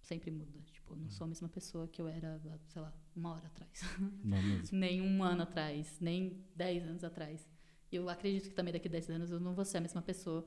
sempre 0.00 0.28
muda. 0.32 0.60
Tipo, 0.72 0.94
eu 0.94 0.96
não 0.96 1.08
sou 1.08 1.24
a 1.24 1.28
mesma 1.28 1.48
pessoa 1.48 1.86
que 1.86 2.02
eu 2.02 2.08
era, 2.08 2.40
sei 2.66 2.82
lá, 2.82 2.92
uma 3.14 3.34
hora 3.34 3.46
atrás. 3.46 3.80
Nem 4.72 5.00
um 5.00 5.22
ano 5.22 5.42
atrás, 5.42 6.00
nem 6.00 6.44
dez 6.56 6.82
anos 6.82 7.04
atrás. 7.04 7.48
E 7.92 7.96
eu 7.96 8.08
acredito 8.08 8.48
que 8.48 8.54
também 8.54 8.72
daqui 8.72 8.88
a 8.88 8.90
10 8.90 9.10
anos 9.10 9.30
eu 9.30 9.38
não 9.38 9.54
vou 9.54 9.64
ser 9.64 9.78
a 9.78 9.80
mesma 9.80 10.02
pessoa. 10.02 10.44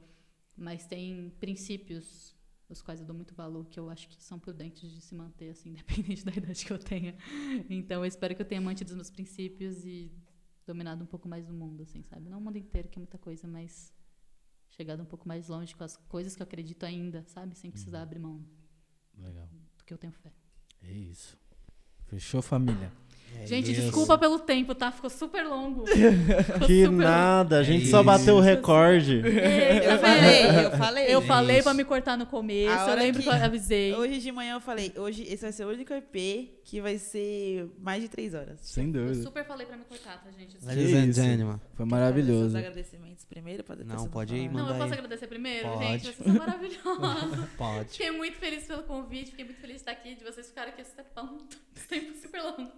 Mas 0.55 0.85
tem 0.85 1.29
princípios 1.39 2.35
os 2.69 2.81
quais 2.81 2.99
eu 2.99 3.05
dou 3.05 3.15
muito 3.15 3.33
valor, 3.35 3.65
que 3.67 3.79
eu 3.79 3.89
acho 3.89 4.07
que 4.07 4.21
são 4.21 4.39
prudentes 4.39 4.91
de 4.91 4.99
se 4.99 5.15
manter, 5.15 5.49
assim, 5.49 5.69
independente 5.71 6.25
da 6.25 6.33
idade 6.33 6.65
que 6.65 6.73
eu 6.73 6.79
tenha. 6.79 7.15
Então 7.69 8.01
eu 8.01 8.05
espero 8.05 8.35
que 8.35 8.41
eu 8.41 8.45
tenha 8.45 8.59
mantido 8.59 8.89
os 8.89 8.95
meus 8.95 9.09
princípios 9.09 9.85
e 9.85 10.11
dominado 10.65 11.03
um 11.03 11.07
pouco 11.07 11.27
mais 11.27 11.49
o 11.49 11.53
mundo, 11.53 11.83
assim, 11.83 12.01
sabe? 12.03 12.29
Não 12.29 12.39
o 12.39 12.41
mundo 12.41 12.57
inteiro, 12.57 12.87
que 12.89 12.97
é 12.97 13.01
muita 13.01 13.17
coisa, 13.17 13.47
mas 13.47 13.93
chegado 14.69 15.01
um 15.01 15.05
pouco 15.05 15.27
mais 15.27 15.47
longe 15.49 15.75
com 15.75 15.83
as 15.83 15.97
coisas 16.07 16.35
que 16.35 16.41
eu 16.41 16.45
acredito 16.45 16.83
ainda, 16.85 17.23
sabe? 17.27 17.55
Sem 17.57 17.69
precisar 17.71 18.01
abrir 18.01 18.19
mão 18.19 18.41
Legal. 19.17 19.47
do 19.77 19.83
que 19.85 19.93
eu 19.93 19.97
tenho 19.97 20.13
fé. 20.13 20.31
É 20.83 20.91
isso. 20.91 21.37
Fechou, 22.07 22.41
família? 22.41 22.91
É 23.35 23.47
Gente, 23.47 23.71
isso. 23.71 23.81
desculpa 23.81 24.15
pelo 24.17 24.37
tempo, 24.37 24.75
tá? 24.75 24.91
Ficou 24.91 25.09
super 25.09 25.43
longo. 25.43 25.85
Ficou 25.87 26.67
Que 26.67 26.83
super 26.83 26.85
longo. 26.89 26.97
nada, 27.01 27.57
a 27.59 27.63
gente 27.63 27.87
É 27.87 27.89
só 27.89 28.03
bateu 28.03 28.35
o 28.35 28.39
isso. 28.39 28.47
recorde. 28.47 29.21
Tá 29.23 29.27
Eu 29.27 29.97
falei, 29.99 30.65
eu 30.65 30.71
falei. 30.77 31.15
Eu 31.15 31.21
falei 31.23 31.55
isso. 31.57 31.63
pra 31.63 31.73
me 31.73 31.83
cortar 31.83 32.15
no 32.17 32.27
começo, 32.27 32.89
eu 32.89 32.95
lembro 32.95 33.21
que- 33.23 33.29
que 33.29 33.35
eu 33.35 33.43
avisei. 33.43 33.95
Hoje 33.95 34.19
de 34.19 34.31
manhã 34.31 34.53
eu 34.55 34.61
falei, 34.61 34.93
hoje 34.97 35.23
esse 35.23 35.41
vai 35.41 35.51
ser 35.51 35.65
o 35.65 35.69
único 35.69 35.91
EP 35.93 36.51
que 36.63 36.79
vai 36.81 36.97
ser 36.97 37.69
mais 37.77 38.01
de 38.01 38.09
três 38.09 38.33
horas. 38.33 38.59
Sem 38.61 38.87
Eu 38.87 38.93
dúvida. 38.93 39.23
super 39.23 39.45
falei 39.45 39.67
pra 39.67 39.75
me 39.77 39.83
cortar, 39.85 40.23
tá, 40.23 40.31
gente? 40.31 40.57
Gentlemen. 41.13 41.59
Foi 41.73 41.85
maravilhoso. 41.85 42.51
seus 42.51 42.55
agradecimentos 42.55 43.25
primeiro 43.25 43.63
pra 43.63 43.75
depois 43.75 44.01
Não, 44.01 44.09
pode 44.09 44.35
ir. 44.35 44.49
Não, 44.51 44.69
eu 44.69 44.75
posso 44.75 44.83
aí. 44.85 44.93
agradecer 44.93 45.27
primeiro, 45.27 45.67
Pode. 45.69 45.83
gente? 45.85 46.01
Vocês 46.03 46.17
são 46.17 46.33
maravilhosos. 46.35 47.49
Pode. 47.57 47.89
Fiquei 47.89 48.11
muito 48.11 48.37
feliz 48.37 48.65
pelo 48.65 48.83
convite, 48.83 49.31
fiquei 49.31 49.45
muito 49.45 49.59
feliz 49.59 49.75
de 49.75 49.81
estar 49.81 49.91
aqui, 49.91 50.15
de 50.15 50.23
vocês 50.23 50.47
ficarem 50.47 50.71
aqui 50.73 50.81
esse 50.81 50.95
tempão, 50.95 51.37
esse 51.75 51.87
tempo 51.87 52.17
super 52.17 52.41
longo, 52.41 52.71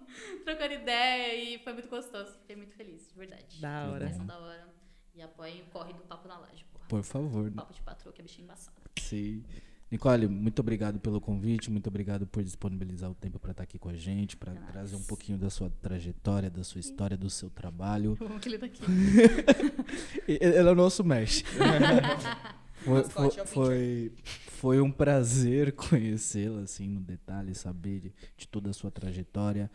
trocando 0.44 0.74
ideia 0.74 1.34
e 1.54 1.58
foi 1.62 1.72
muito 1.72 1.88
gostoso. 1.88 2.32
Fiquei 2.40 2.56
muito 2.56 2.74
feliz, 2.74 3.08
de 3.08 3.18
verdade. 3.18 3.60
Da 3.60 3.88
hora. 3.90 4.06
Da 4.08 4.38
hora. 4.38 4.68
E 5.14 5.22
apoiem 5.22 5.62
o 5.62 5.66
corre 5.66 5.92
do 5.94 6.02
Papo 6.02 6.28
na 6.28 6.38
Laje, 6.38 6.64
porra. 6.72 6.84
Por 6.88 7.02
favor. 7.02 7.50
Papo 7.52 7.72
de 7.72 7.80
patroa, 7.82 8.12
que 8.12 8.20
é 8.20 8.24
bichinho 8.24 8.44
embaçado. 8.44 8.76
Sim. 9.00 9.42
Nicole, 9.90 10.26
muito 10.26 10.58
obrigado 10.58 10.98
pelo 10.98 11.20
convite, 11.20 11.70
muito 11.70 11.86
obrigado 11.86 12.26
por 12.26 12.42
disponibilizar 12.42 13.08
o 13.08 13.14
tempo 13.14 13.38
para 13.38 13.52
estar 13.52 13.62
aqui 13.62 13.78
com 13.78 13.88
a 13.88 13.94
gente, 13.94 14.36
para 14.36 14.52
trazer 14.52 14.96
um 14.96 15.02
pouquinho 15.02 15.38
da 15.38 15.48
sua 15.48 15.70
trajetória, 15.70 16.50
da 16.50 16.64
sua 16.64 16.80
história, 16.80 17.16
do 17.16 17.30
seu 17.30 17.48
trabalho. 17.48 18.16
Bom 18.18 18.38
que 18.40 18.48
ele 18.48 18.58
tá 18.58 18.66
aqui. 18.66 18.82
Ele 20.26 20.56
é 20.56 20.62
o 20.62 20.74
nosso 20.74 21.04
mestre. 21.04 21.44
foi, 22.82 23.04
foi, 23.04 23.30
foi, 23.46 24.12
foi 24.48 24.80
um 24.80 24.90
prazer 24.90 25.72
conhecê-la, 25.72 26.62
assim, 26.62 26.88
no 26.88 27.00
detalhe, 27.00 27.54
saber 27.54 28.00
de, 28.00 28.14
de 28.36 28.48
toda 28.48 28.70
a 28.70 28.72
sua 28.72 28.90
trajetória, 28.90 29.70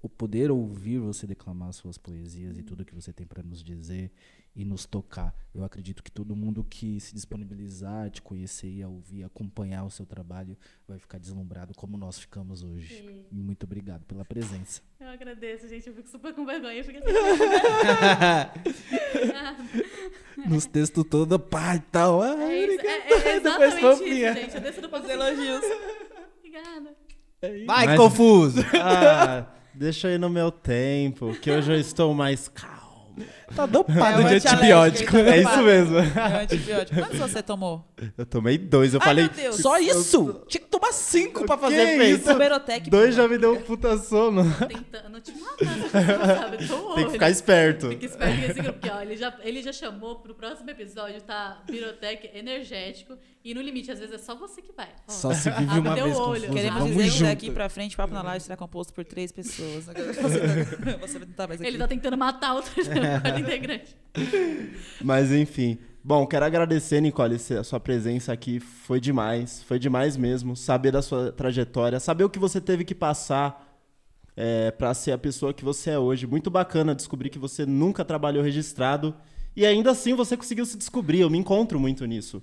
o 0.00 0.08
poder 0.08 0.52
ouvir 0.52 0.98
você 1.00 1.26
declamar 1.26 1.72
suas 1.72 1.98
poesias 1.98 2.56
e 2.56 2.62
tudo 2.62 2.84
que 2.84 2.94
você 2.94 3.12
tem 3.12 3.26
para 3.26 3.42
nos 3.42 3.64
dizer 3.64 4.12
e 4.56 4.64
nos 4.64 4.86
tocar. 4.86 5.34
Eu 5.54 5.62
acredito 5.62 6.02
que 6.02 6.10
todo 6.10 6.34
mundo 6.34 6.64
que 6.64 6.98
se 6.98 7.14
disponibilizar, 7.14 8.10
te 8.10 8.22
conhecer 8.22 8.68
e 8.68 8.82
a 8.82 8.88
ouvir, 8.88 9.22
acompanhar 9.22 9.84
o 9.84 9.90
seu 9.90 10.06
trabalho, 10.06 10.56
vai 10.88 10.98
ficar 10.98 11.18
deslumbrado 11.18 11.74
como 11.74 11.96
nós 11.98 12.18
ficamos 12.18 12.62
hoje. 12.62 12.96
Sim. 12.96 13.24
Muito 13.30 13.64
obrigado 13.64 14.04
pela 14.06 14.24
presença. 14.24 14.80
Eu 14.98 15.08
agradeço, 15.08 15.68
gente. 15.68 15.86
Eu 15.86 15.94
fico 15.94 16.08
super 16.08 16.32
com 16.34 16.46
vergonha. 16.46 16.82
Fico 16.82 16.98
assim. 16.98 17.06
Nos 20.48 20.66
textos 20.66 21.04
todos, 21.08 21.38
pá 21.50 21.76
e 21.76 21.80
tal. 21.80 22.22
Ah, 22.22 22.36
É, 22.42 22.66
isso, 22.66 22.80
é, 22.80 22.96
é 22.96 23.40
Depois 23.40 23.74
exatamente 23.74 24.04
isso, 24.04 24.34
gente. 24.40 24.54
Eu 24.54 24.60
desço 24.60 24.80
do 24.80 24.96
assim, 24.96 25.10
elogios. 25.10 25.64
Obrigada. 26.38 26.94
Vai, 27.66 27.86
Mas- 27.86 28.00
confuso! 28.00 28.60
Ah, 28.82 29.46
deixa 29.74 30.08
aí 30.08 30.18
no 30.18 30.30
meu 30.30 30.50
tempo, 30.50 31.34
que 31.40 31.50
hoje 31.50 31.72
eu 31.72 31.78
estou 31.78 32.14
mais 32.14 32.48
calmo. 32.48 33.16
Tá 33.54 33.64
dopado 33.66 34.22
É 34.22 34.24
de 34.28 34.34
antialérgico, 34.34 34.42
antibiótico. 34.42 35.12
tá 35.12 35.18
É 35.36 35.40
isso 35.40 35.62
mesmo. 35.62 35.98
É 35.98 36.02
o 36.38 36.40
antibiótico. 36.42 37.00
Quantos 37.00 37.18
você 37.18 37.42
tomou? 37.42 37.84
Eu 38.18 38.26
tomei 38.26 38.58
dois, 38.58 38.92
eu 38.94 39.00
Ai, 39.00 39.06
falei. 39.06 39.24
meu 39.24 39.32
Deus. 39.34 39.56
Só 39.56 39.78
isso? 39.78 40.42
Tinha 40.48 40.60
que 40.60 40.68
tomar 40.68 40.92
cinco 40.92 41.44
pra 41.46 41.56
fazer 41.56 41.96
Que 41.96 42.04
isso? 42.04 42.34
Berotec. 42.34 42.90
Dois 42.90 43.14
já 43.14 43.26
me 43.28 43.38
deu 43.38 43.54
um 43.54 43.60
puta 43.62 43.96
sono. 43.98 44.42
Tentando 44.66 45.20
te 45.20 45.32
matar, 45.38 45.56
você 45.78 45.88
sabe? 46.40 46.56
Eu 46.64 46.68
tô 46.68 46.94
Tem 46.94 47.04
que 47.06 47.12
ficar 47.12 47.30
esperto. 47.30 47.88
Fica 47.90 48.06
esperto 48.06 48.40
nesse 48.40 48.60
grupo, 48.60 48.78
porque 48.80 48.90
ó, 48.90 49.00
ele, 49.00 49.16
já, 49.16 49.34
ele 49.42 49.62
já 49.62 49.72
chamou 49.72 50.16
pro 50.16 50.34
próximo 50.34 50.68
episódio, 50.70 51.20
tá? 51.22 51.62
Birotec 51.66 52.30
energético 52.34 53.16
E 53.44 53.54
no 53.54 53.60
limite, 53.62 53.90
às 53.92 53.98
vezes 54.00 54.14
é 54.14 54.18
só 54.18 54.34
você 54.34 54.60
que 54.60 54.72
vai. 54.76 54.88
Ó, 55.08 55.12
Só 55.12 55.32
se 55.32 55.48
vive 55.50 55.78
uma 55.78 55.94
vez 55.94 56.16
olho. 56.16 56.50
Queremos 56.52 56.78
Vamos 56.80 56.96
dizer 56.96 57.04
que 57.04 57.10
junto. 57.18 57.28
daqui 57.28 57.50
pra 57.50 57.68
frente, 57.68 57.96
Papo 57.96 58.12
na 58.12 58.22
Live 58.22 58.42
será 58.44 58.56
composto 58.56 58.92
por 58.92 59.04
três 59.04 59.30
pessoas. 59.32 59.86
Você, 60.16 60.96
você 61.00 61.18
não 61.20 61.26
tá 61.28 61.46
mais 61.46 61.60
aqui. 61.60 61.68
Ele 61.68 61.78
tá 61.78 61.86
tentando 61.86 62.16
matar 62.16 62.54
outro 62.54 62.72
integrante. 63.40 63.96
Mas 65.02 65.32
enfim. 65.32 65.78
Bom, 66.02 66.24
quero 66.24 66.44
agradecer, 66.44 67.00
Nicole, 67.00 67.34
a 67.34 67.64
sua 67.64 67.80
presença 67.80 68.32
aqui 68.32 68.60
foi 68.60 69.00
demais. 69.00 69.62
Foi 69.64 69.78
demais 69.78 70.16
mesmo. 70.16 70.54
Saber 70.54 70.92
da 70.92 71.02
sua 71.02 71.32
trajetória, 71.32 71.98
saber 71.98 72.22
o 72.22 72.30
que 72.30 72.38
você 72.38 72.60
teve 72.60 72.84
que 72.84 72.94
passar 72.94 73.66
é, 74.36 74.70
para 74.70 74.94
ser 74.94 75.12
a 75.12 75.18
pessoa 75.18 75.52
que 75.52 75.64
você 75.64 75.90
é 75.90 75.98
hoje. 75.98 76.26
Muito 76.26 76.48
bacana 76.50 76.94
descobrir 76.94 77.30
que 77.30 77.38
você 77.38 77.66
nunca 77.66 78.04
trabalhou 78.04 78.44
registrado. 78.44 79.16
E 79.56 79.64
ainda 79.66 79.90
assim 79.90 80.14
você 80.14 80.36
conseguiu 80.36 80.64
se 80.64 80.76
descobrir. 80.76 81.20
Eu 81.20 81.30
me 81.30 81.38
encontro 81.38 81.80
muito 81.80 82.04
nisso. 82.04 82.42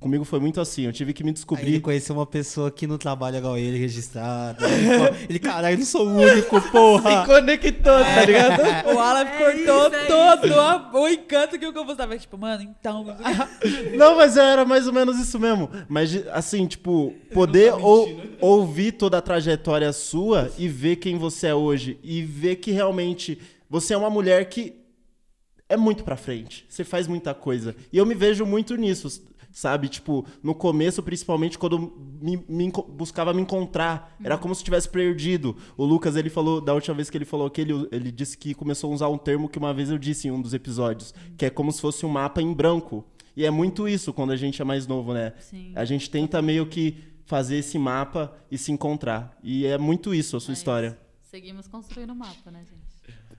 Comigo 0.00 0.24
foi 0.24 0.38
muito 0.38 0.60
assim. 0.60 0.82
Eu 0.82 0.92
tive 0.92 1.14
que 1.14 1.22
me 1.22 1.28
Aí 1.28 1.30
ele 1.30 1.34
descobrir. 1.34 1.80
conheceu 1.80 2.14
uma 2.14 2.26
pessoa 2.26 2.70
que 2.70 2.86
não 2.86 2.98
trabalha 2.98 3.38
igual 3.38 3.56
ele, 3.56 3.78
registrado. 3.78 4.62
Ele, 4.62 5.16
ele 5.30 5.38
caralho, 5.38 5.74
eu 5.74 5.78
não 5.78 5.86
sou 5.86 6.06
o 6.06 6.16
único, 6.20 6.60
porra. 6.70 7.24
Conectou, 7.24 7.82
tá 8.04 8.24
ligado? 8.26 8.62
O 8.94 8.98
Alan 8.98 9.24
cortou 9.24 9.86
isso, 9.86 9.94
é 9.96 10.04
todo 10.06 10.60
a- 10.60 10.90
o 10.92 11.08
encanto 11.08 11.58
que 11.58 11.64
o 11.66 11.72
Campos 11.72 11.96
tava. 11.96 12.18
Tipo, 12.18 12.36
mano, 12.36 12.62
então. 12.62 13.04
Não, 13.96 14.16
mas 14.16 14.36
era 14.36 14.64
mais 14.66 14.86
ou 14.86 14.92
menos 14.92 15.18
isso 15.18 15.38
mesmo. 15.38 15.70
Mas, 15.88 16.14
assim, 16.28 16.66
tipo, 16.66 17.14
poder 17.32 17.72
ou- 17.72 18.20
ouvir 18.40 18.92
toda 18.92 19.16
a 19.18 19.22
trajetória 19.22 19.90
sua 19.92 20.52
e 20.58 20.68
ver 20.68 20.96
quem 20.96 21.16
você 21.16 21.46
é 21.46 21.54
hoje. 21.54 21.98
E 22.02 22.20
ver 22.22 22.56
que 22.56 22.72
realmente 22.72 23.40
você 23.70 23.94
é 23.94 23.96
uma 23.96 24.10
mulher 24.10 24.44
que 24.50 24.74
é 25.66 25.78
muito 25.78 26.04
pra 26.04 26.14
frente. 26.16 26.66
Você 26.68 26.84
faz 26.84 27.06
muita 27.06 27.32
coisa. 27.32 27.74
E 27.90 27.96
eu 27.96 28.04
me 28.04 28.14
vejo 28.14 28.44
muito 28.44 28.76
nisso, 28.76 29.22
sabe? 29.54 29.88
Tipo, 29.88 30.26
no 30.42 30.52
começo, 30.52 31.00
principalmente, 31.02 31.56
quando 31.56 31.94
me, 32.20 32.44
me 32.48 32.72
buscava 32.88 33.32
me 33.32 33.40
encontrar. 33.40 34.16
Era 34.22 34.36
como 34.36 34.54
se 34.54 34.64
tivesse 34.64 34.88
perdido. 34.88 35.56
O 35.76 35.84
Lucas, 35.84 36.16
ele 36.16 36.28
falou, 36.28 36.60
da 36.60 36.74
última 36.74 36.96
vez 36.96 37.08
que 37.08 37.16
ele 37.16 37.24
falou 37.24 37.48
que 37.48 37.60
ele, 37.60 37.88
ele 37.92 38.10
disse 38.10 38.36
que 38.36 38.52
começou 38.52 38.90
a 38.90 38.94
usar 38.94 39.08
um 39.08 39.16
termo 39.16 39.48
que 39.48 39.56
uma 39.56 39.72
vez 39.72 39.90
eu 39.90 39.96
disse 39.96 40.26
em 40.26 40.32
um 40.32 40.42
dos 40.42 40.52
episódios, 40.52 41.14
que 41.38 41.46
é 41.46 41.50
como 41.50 41.70
se 41.70 41.80
fosse 41.80 42.04
um 42.04 42.08
mapa 42.08 42.42
em 42.42 42.52
branco. 42.52 43.04
E 43.36 43.46
é 43.46 43.50
muito 43.50 43.88
isso 43.88 44.12
quando 44.12 44.32
a 44.32 44.36
gente 44.36 44.60
é 44.60 44.64
mais 44.64 44.86
novo, 44.88 45.14
né? 45.14 45.32
Sim. 45.38 45.72
A 45.76 45.84
gente 45.84 46.10
tenta 46.10 46.42
meio 46.42 46.66
que 46.66 46.98
fazer 47.24 47.56
esse 47.56 47.78
mapa 47.78 48.36
e 48.50 48.58
se 48.58 48.72
encontrar. 48.72 49.38
E 49.42 49.64
é 49.66 49.78
muito 49.78 50.12
isso 50.12 50.36
a 50.36 50.40
sua 50.40 50.50
Mas 50.50 50.58
história. 50.58 50.98
Seguimos 51.22 51.68
construindo 51.68 52.10
o 52.10 52.16
mapa, 52.16 52.50
né, 52.50 52.60
gente? 52.60 52.83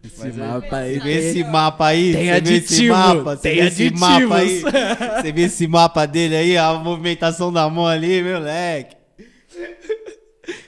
Esse 0.06 0.32
mapa 0.32 0.78
aí. 0.78 1.00
Vê 1.00 1.12
esse 1.14 1.44
mapa 1.44 1.88
aí, 1.88 2.14
Tem 2.14 2.26
você 2.26 2.42
vê 2.42 2.56
esse 2.56 2.56
aditivo, 2.56 2.96
mapa, 2.96 3.36
você 3.36 3.70
tem 3.72 3.92
mapa 3.92 4.36
aí. 4.38 4.62
Você 4.62 5.32
vê 5.32 5.42
esse 5.42 5.68
mapa 5.68 6.06
dele 6.06 6.36
aí, 6.36 6.58
a 6.58 6.74
movimentação 6.74 7.52
da 7.52 7.70
mão 7.70 7.86
ali, 7.88 8.22
meu 8.22 8.40
leque. 8.40 8.96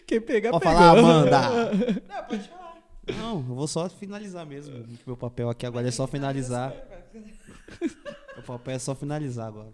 Quem 0.05 0.21
pegar, 0.21 0.51
Pode 0.51 0.63
falar, 0.63 0.97
Amanda. 0.97 1.41
Não, 1.49 2.23
pode 2.29 2.47
falar. 2.47 2.77
Não, 3.17 3.35
eu 3.37 3.55
vou 3.55 3.67
só 3.67 3.89
finalizar 3.89 4.45
mesmo. 4.45 4.85
Meu 5.05 5.15
papel 5.15 5.49
aqui 5.49 5.65
agora 5.65 5.87
é 5.87 5.91
só 5.91 6.07
finalizar. 6.07 6.73
Meu 8.35 8.43
papel 8.45 8.75
é 8.75 8.79
só 8.79 8.95
finalizar 8.95 9.47
agora. 9.47 9.73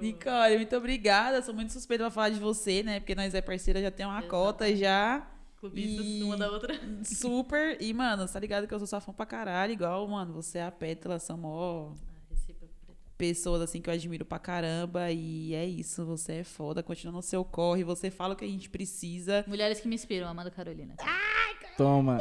Nicole, 0.00 0.56
muito 0.56 0.76
obrigada. 0.76 1.42
Sou 1.42 1.54
muito 1.54 1.72
suspeita 1.72 2.04
pra 2.04 2.10
falar 2.10 2.30
de 2.30 2.38
você, 2.38 2.82
né? 2.82 3.00
Porque 3.00 3.14
nós 3.14 3.34
é 3.34 3.40
parceira, 3.40 3.80
já 3.82 3.90
tem 3.90 4.06
uma 4.06 4.22
cota 4.22 4.74
já. 4.74 5.26
Clubistas 5.64 6.04
E- 6.04 6.22
uma 6.22 6.36
da 6.36 6.50
outra. 6.50 6.78
Super. 7.04 7.80
E, 7.80 7.94
mano, 7.94 8.28
tá 8.28 8.38
ligado 8.38 8.66
que 8.68 8.74
eu 8.74 8.78
sou 8.78 8.86
sua 8.86 9.00
fã 9.00 9.14
pra 9.14 9.24
caralho. 9.24 9.72
Igual, 9.72 10.06
mano, 10.06 10.34
você 10.34 10.58
é 10.58 10.64
a 10.64 10.70
Pétala, 10.70 11.18
são 11.18 11.38
mó 11.38 11.92
pessoas 13.16 13.62
assim 13.62 13.80
que 13.80 13.88
eu 13.88 13.94
admiro 13.94 14.26
pra 14.26 14.38
caramba. 14.38 15.10
E 15.10 15.54
é 15.54 15.64
isso, 15.64 16.04
você 16.04 16.34
é 16.34 16.44
foda, 16.44 16.82
continua 16.82 17.14
no 17.14 17.22
seu 17.22 17.42
corre, 17.44 17.82
você 17.82 18.10
fala 18.10 18.34
o 18.34 18.36
que 18.36 18.44
a 18.44 18.48
gente 18.48 18.68
precisa. 18.68 19.42
Mulheres 19.46 19.80
que 19.80 19.88
me 19.88 19.94
inspiram, 19.94 20.28
Amanda 20.28 20.50
Carolina. 20.50 20.96
Toma. 21.78 22.20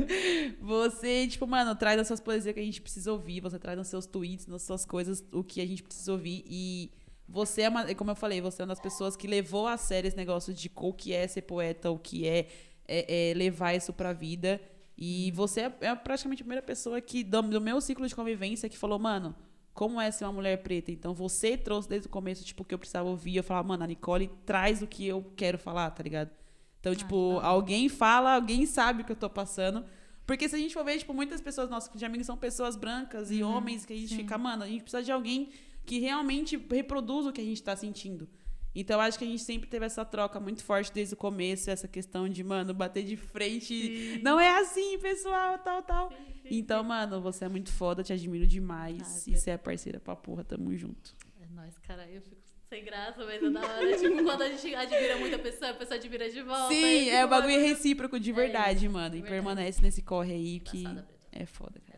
Você, 0.60 1.26
tipo, 1.26 1.46
mano, 1.48 1.74
traz 1.74 1.98
as 1.98 2.06
suas 2.06 2.20
poesias 2.20 2.54
que 2.54 2.60
a 2.60 2.64
gente 2.64 2.80
precisa 2.80 3.10
ouvir, 3.10 3.40
você 3.40 3.58
traz 3.58 3.76
nos 3.76 3.88
seus 3.88 4.06
tweets, 4.06 4.46
nas 4.46 4.62
suas 4.62 4.84
coisas, 4.84 5.24
o 5.32 5.42
que 5.42 5.60
a 5.60 5.66
gente 5.66 5.82
precisa 5.82 6.12
ouvir. 6.12 6.44
E 6.46 6.90
você 7.28 7.62
é 7.62 7.68
uma, 7.68 7.92
como 7.94 8.10
eu 8.12 8.14
falei, 8.14 8.40
você 8.40 8.62
é 8.62 8.64
uma 8.64 8.68
das 8.68 8.78
pessoas 8.80 9.16
que 9.16 9.26
levou 9.26 9.66
a 9.66 9.76
sério 9.76 10.06
esse 10.06 10.16
negócio 10.16 10.54
de 10.54 10.70
o 10.76 10.92
que 10.92 11.12
é 11.12 11.26
ser 11.26 11.42
poeta, 11.42 11.90
o 11.90 11.98
que 11.98 12.26
é, 12.26 12.46
é- 12.86 13.30
é 13.30 13.34
levar 13.34 13.74
isso 13.74 13.92
pra 13.92 14.12
vida. 14.12 14.60
E 14.96 15.30
você 15.32 15.62
é, 15.62 15.72
é 15.80 15.94
praticamente 15.94 16.42
a 16.42 16.44
primeira 16.44 16.62
pessoa 16.62 17.00
que, 17.00 17.24
do, 17.24 17.42
do 17.42 17.60
meu 17.60 17.80
ciclo 17.80 18.06
de 18.06 18.14
convivência, 18.14 18.68
que 18.68 18.76
falou, 18.78 18.98
mano, 18.98 19.34
como 19.72 20.00
é 20.00 20.10
ser 20.10 20.24
uma 20.24 20.32
mulher 20.32 20.62
preta? 20.62 20.92
Então 20.92 21.12
você 21.14 21.56
trouxe 21.56 21.88
desde 21.88 22.06
o 22.06 22.10
começo, 22.10 22.44
tipo, 22.44 22.62
o 22.62 22.64
que 22.64 22.72
eu 22.74 22.78
precisava 22.78 23.08
ouvir. 23.08 23.36
Eu 23.36 23.42
falava, 23.42 23.66
mano, 23.68 23.82
a 23.82 23.86
Nicole 23.86 24.30
traz 24.46 24.82
o 24.82 24.86
que 24.86 25.06
eu 25.06 25.32
quero 25.36 25.58
falar, 25.58 25.90
tá 25.90 26.02
ligado? 26.02 26.30
Então, 26.78 26.94
tipo, 26.94 27.38
alguém 27.40 27.88
fala, 27.88 28.34
alguém 28.34 28.66
sabe 28.66 29.02
o 29.02 29.04
que 29.04 29.12
eu 29.12 29.16
tô 29.16 29.28
passando. 29.28 29.84
Porque 30.26 30.48
se 30.48 30.54
a 30.54 30.58
gente 30.58 30.72
for 30.72 30.84
ver, 30.84 30.98
tipo, 30.98 31.12
muitas 31.12 31.40
pessoas 31.40 31.68
nossas 31.68 31.90
de 31.98 32.04
amigos 32.04 32.26
são 32.26 32.36
pessoas 32.36 32.76
brancas 32.76 33.30
e 33.30 33.42
homens 33.42 33.84
que 33.84 33.92
a 33.92 33.96
gente 33.96 34.14
fica, 34.16 34.38
mano, 34.38 34.62
a 34.62 34.68
gente 34.68 34.82
precisa 34.82 35.02
de 35.02 35.10
alguém 35.10 35.48
que 35.84 35.98
realmente 35.98 36.56
reproduza 36.70 37.30
o 37.30 37.32
que 37.32 37.40
a 37.40 37.44
gente 37.44 37.62
tá 37.62 37.74
sentindo. 37.74 38.28
Então, 38.74 39.00
acho 39.00 39.18
que 39.18 39.24
a 39.24 39.28
gente 39.28 39.42
sempre 39.42 39.68
teve 39.68 39.86
essa 39.86 40.04
troca 40.04 40.40
muito 40.40 40.64
forte 40.64 40.92
desde 40.92 41.14
o 41.14 41.16
começo, 41.16 41.70
essa 41.70 41.86
questão 41.86 42.28
de, 42.28 42.42
mano, 42.42 42.74
bater 42.74 43.04
de 43.04 43.16
frente. 43.16 44.20
Não 44.22 44.38
é 44.40 44.58
assim, 44.60 44.98
pessoal, 44.98 45.58
tal, 45.58 45.82
tal. 45.82 46.12
Então, 46.50 46.82
mano, 46.82 47.20
você 47.20 47.44
é 47.44 47.48
muito 47.48 47.72
foda, 47.72 48.02
te 48.02 48.12
admiro 48.12 48.46
demais. 48.46 49.24
Ah, 49.26 49.30
e 49.30 49.36
você 49.36 49.50
é 49.50 49.56
parceira 49.56 50.00
pra 50.00 50.16
porra, 50.16 50.44
tamo 50.44 50.74
junto. 50.76 51.14
É 51.40 51.46
nóis, 51.54 51.78
cara. 51.78 52.08
Eu 52.10 52.20
fico 52.20 52.42
sem 52.68 52.84
graça, 52.84 53.24
mas 53.24 53.42
é 53.42 53.50
da 53.50 53.60
hora. 53.60 53.96
tipo, 53.96 54.24
quando 54.24 54.42
a 54.42 54.48
gente 54.48 54.74
admira 54.74 55.16
muito 55.16 55.36
a 55.36 55.38
pessoa, 55.38 55.70
a 55.70 55.74
pessoa 55.74 55.96
admira 55.96 56.28
de 56.28 56.42
volta. 56.42 56.74
Sim, 56.74 56.84
aí, 56.84 57.08
é 57.10 57.18
o 57.20 57.28
tipo, 57.28 57.30
bagulho 57.30 57.54
mano, 57.54 57.66
recíproco 57.66 58.20
de 58.20 58.30
É 58.30 58.34
verdade, 58.34 58.86
isso, 58.86 58.92
mano. 58.92 59.14
E 59.14 59.20
verdade. 59.20 59.30
permanece 59.30 59.80
nesse 59.80 60.02
corre 60.02 60.32
aí 60.32 60.60
que 60.60 60.84
é 61.32 61.46
foda, 61.46 61.80
cara. 61.86 61.93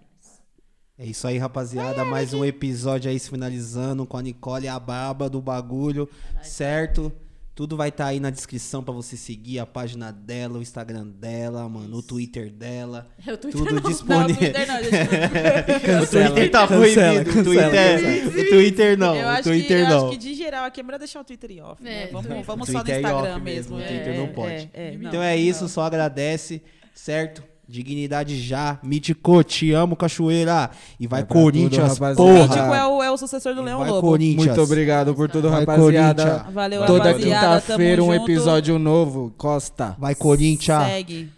É 0.98 1.04
isso 1.04 1.26
aí, 1.26 1.36
rapaziada. 1.36 2.04
Mais 2.04 2.32
um 2.32 2.44
episódio 2.44 3.10
aí 3.10 3.18
se 3.18 3.28
finalizando 3.28 4.06
com 4.06 4.16
a 4.16 4.22
Nicole, 4.22 4.66
a 4.66 4.78
baba 4.80 5.28
do 5.28 5.42
bagulho, 5.42 6.08
certo? 6.42 7.12
Tudo 7.54 7.74
vai 7.76 7.88
estar 7.88 8.06
aí 8.06 8.20
na 8.20 8.28
descrição 8.28 8.82
pra 8.82 8.92
você 8.92 9.16
seguir 9.16 9.58
a 9.58 9.64
página 9.66 10.10
dela, 10.12 10.58
o 10.58 10.62
Instagram 10.62 11.06
dela, 11.06 11.66
mano, 11.68 11.98
o 11.98 12.02
Twitter 12.02 12.50
dela. 12.50 13.08
É 13.26 13.32
o 13.32 13.36
Twitter 13.38 13.60
Tudo 13.62 13.74
não. 13.74 13.82
Não, 13.82 13.90
disponível. 13.90 14.36
Twitter 14.36 14.66
não, 14.66 14.76
gente. 14.84 15.80
Cancela. 15.86 16.02
O 16.02 16.06
Twitter 16.34 16.50
tá 16.50 16.68
Cancela, 16.68 17.24
proibido. 17.24 17.24
cancela, 17.24 17.40
o 17.40 17.44
Twitter, 17.44 17.70
cancela. 17.70 18.28
o 18.28 18.48
Twitter 18.50 18.98
não. 18.98 19.16
eu 19.16 19.24
o 19.24 19.28
acho, 19.28 19.42
Twitter 19.42 19.66
que, 19.66 19.72
eu 19.82 19.88
não. 19.88 19.96
acho 20.08 20.10
que 20.10 20.16
de 20.18 20.34
geral 20.34 20.64
aqui 20.64 20.80
é 20.80 20.82
melhor 20.82 20.98
deixar 20.98 21.20
o 21.20 21.24
Twitter 21.24 21.50
em 21.50 21.60
off, 21.62 21.82
né? 21.82 22.04
É, 22.04 22.06
Vamos, 22.08 22.26
Twitter. 22.26 22.44
vamos 22.44 22.68
O 22.68 22.72
só 22.72 22.84
no 22.84 22.90
é 22.90 22.96
Instagram 22.96 23.38
mesmo. 23.38 23.42
mesmo, 23.44 23.76
o 23.76 23.80
é, 23.80 23.86
Twitter 23.86 24.16
não 24.18 24.24
é, 24.24 24.28
pode. 24.28 24.52
é, 24.52 24.70
é, 24.74 24.94
Então 24.94 25.12
não, 25.12 25.22
é 25.22 25.36
isso, 25.36 25.62
não. 25.62 25.68
só 25.68 25.82
agradece, 25.82 26.62
certo? 26.94 27.42
Dignidade 27.68 28.40
já. 28.40 28.78
Mítico, 28.82 29.42
te 29.42 29.72
amo, 29.72 29.96
cachoeira. 29.96 30.70
E 31.00 31.06
vai, 31.06 31.20
Vai 31.20 31.26
pra 31.26 31.34
tudo, 31.34 31.42
Corinthians, 31.44 31.98
rapaziada. 31.98 32.32
Mítico 32.32 32.54
porra. 32.54 32.76
é 32.76 32.86
o, 32.86 33.02
é 33.02 33.10
o 33.10 33.16
sucessor 33.16 33.54
do 33.54 33.62
Leão 33.62 33.80
vai, 33.80 33.90
Lobo. 33.90 34.06
Corinthians. 34.08 34.46
Muito 34.46 34.62
obrigado 34.62 35.14
por 35.14 35.28
tudo, 35.28 35.50
Vai, 35.50 35.60
rapaziada. 35.60 36.22
Corinthians. 36.24 36.54
Valeu, 36.54 36.86
Toda 36.86 37.04
rapaziada. 37.08 37.60
quinta-feira 37.60 38.02
um 38.04 38.12
junto. 38.12 38.24
episódio 38.24 38.78
novo. 38.78 39.34
Costa. 39.36 39.96
Vai, 39.98 40.14
Corinthians. 40.14 40.84
Segue. 40.84 41.32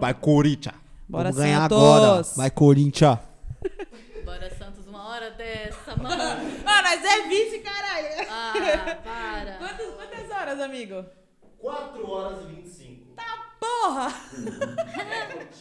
Vai, 0.00 0.14
Corinthians. 0.14 0.74
Bora, 1.06 1.24
Vamos 1.24 1.38
ganhar 1.38 1.60
Santos. 1.62 1.76
agora. 1.78 2.22
Vai, 2.36 2.50
Corinthians. 2.50 3.18
Bora, 4.24 4.50
Santos, 4.58 4.86
uma 4.86 5.06
hora 5.08 5.30
dessa, 5.32 5.96
mano. 5.96 6.22
Ah, 6.64 6.82
nós 6.82 7.04
é 7.04 7.28
vice, 7.28 7.58
caralho. 7.58 8.28
Ah, 8.30 8.96
para. 9.04 9.52
Quantas, 9.58 9.86
quantas 9.94 10.30
horas, 10.38 10.60
amigo? 10.60 11.04
4 11.60 12.10
horas 12.10 12.38
e 12.44 12.54
25. 12.54 12.98
Porra! 13.60 14.12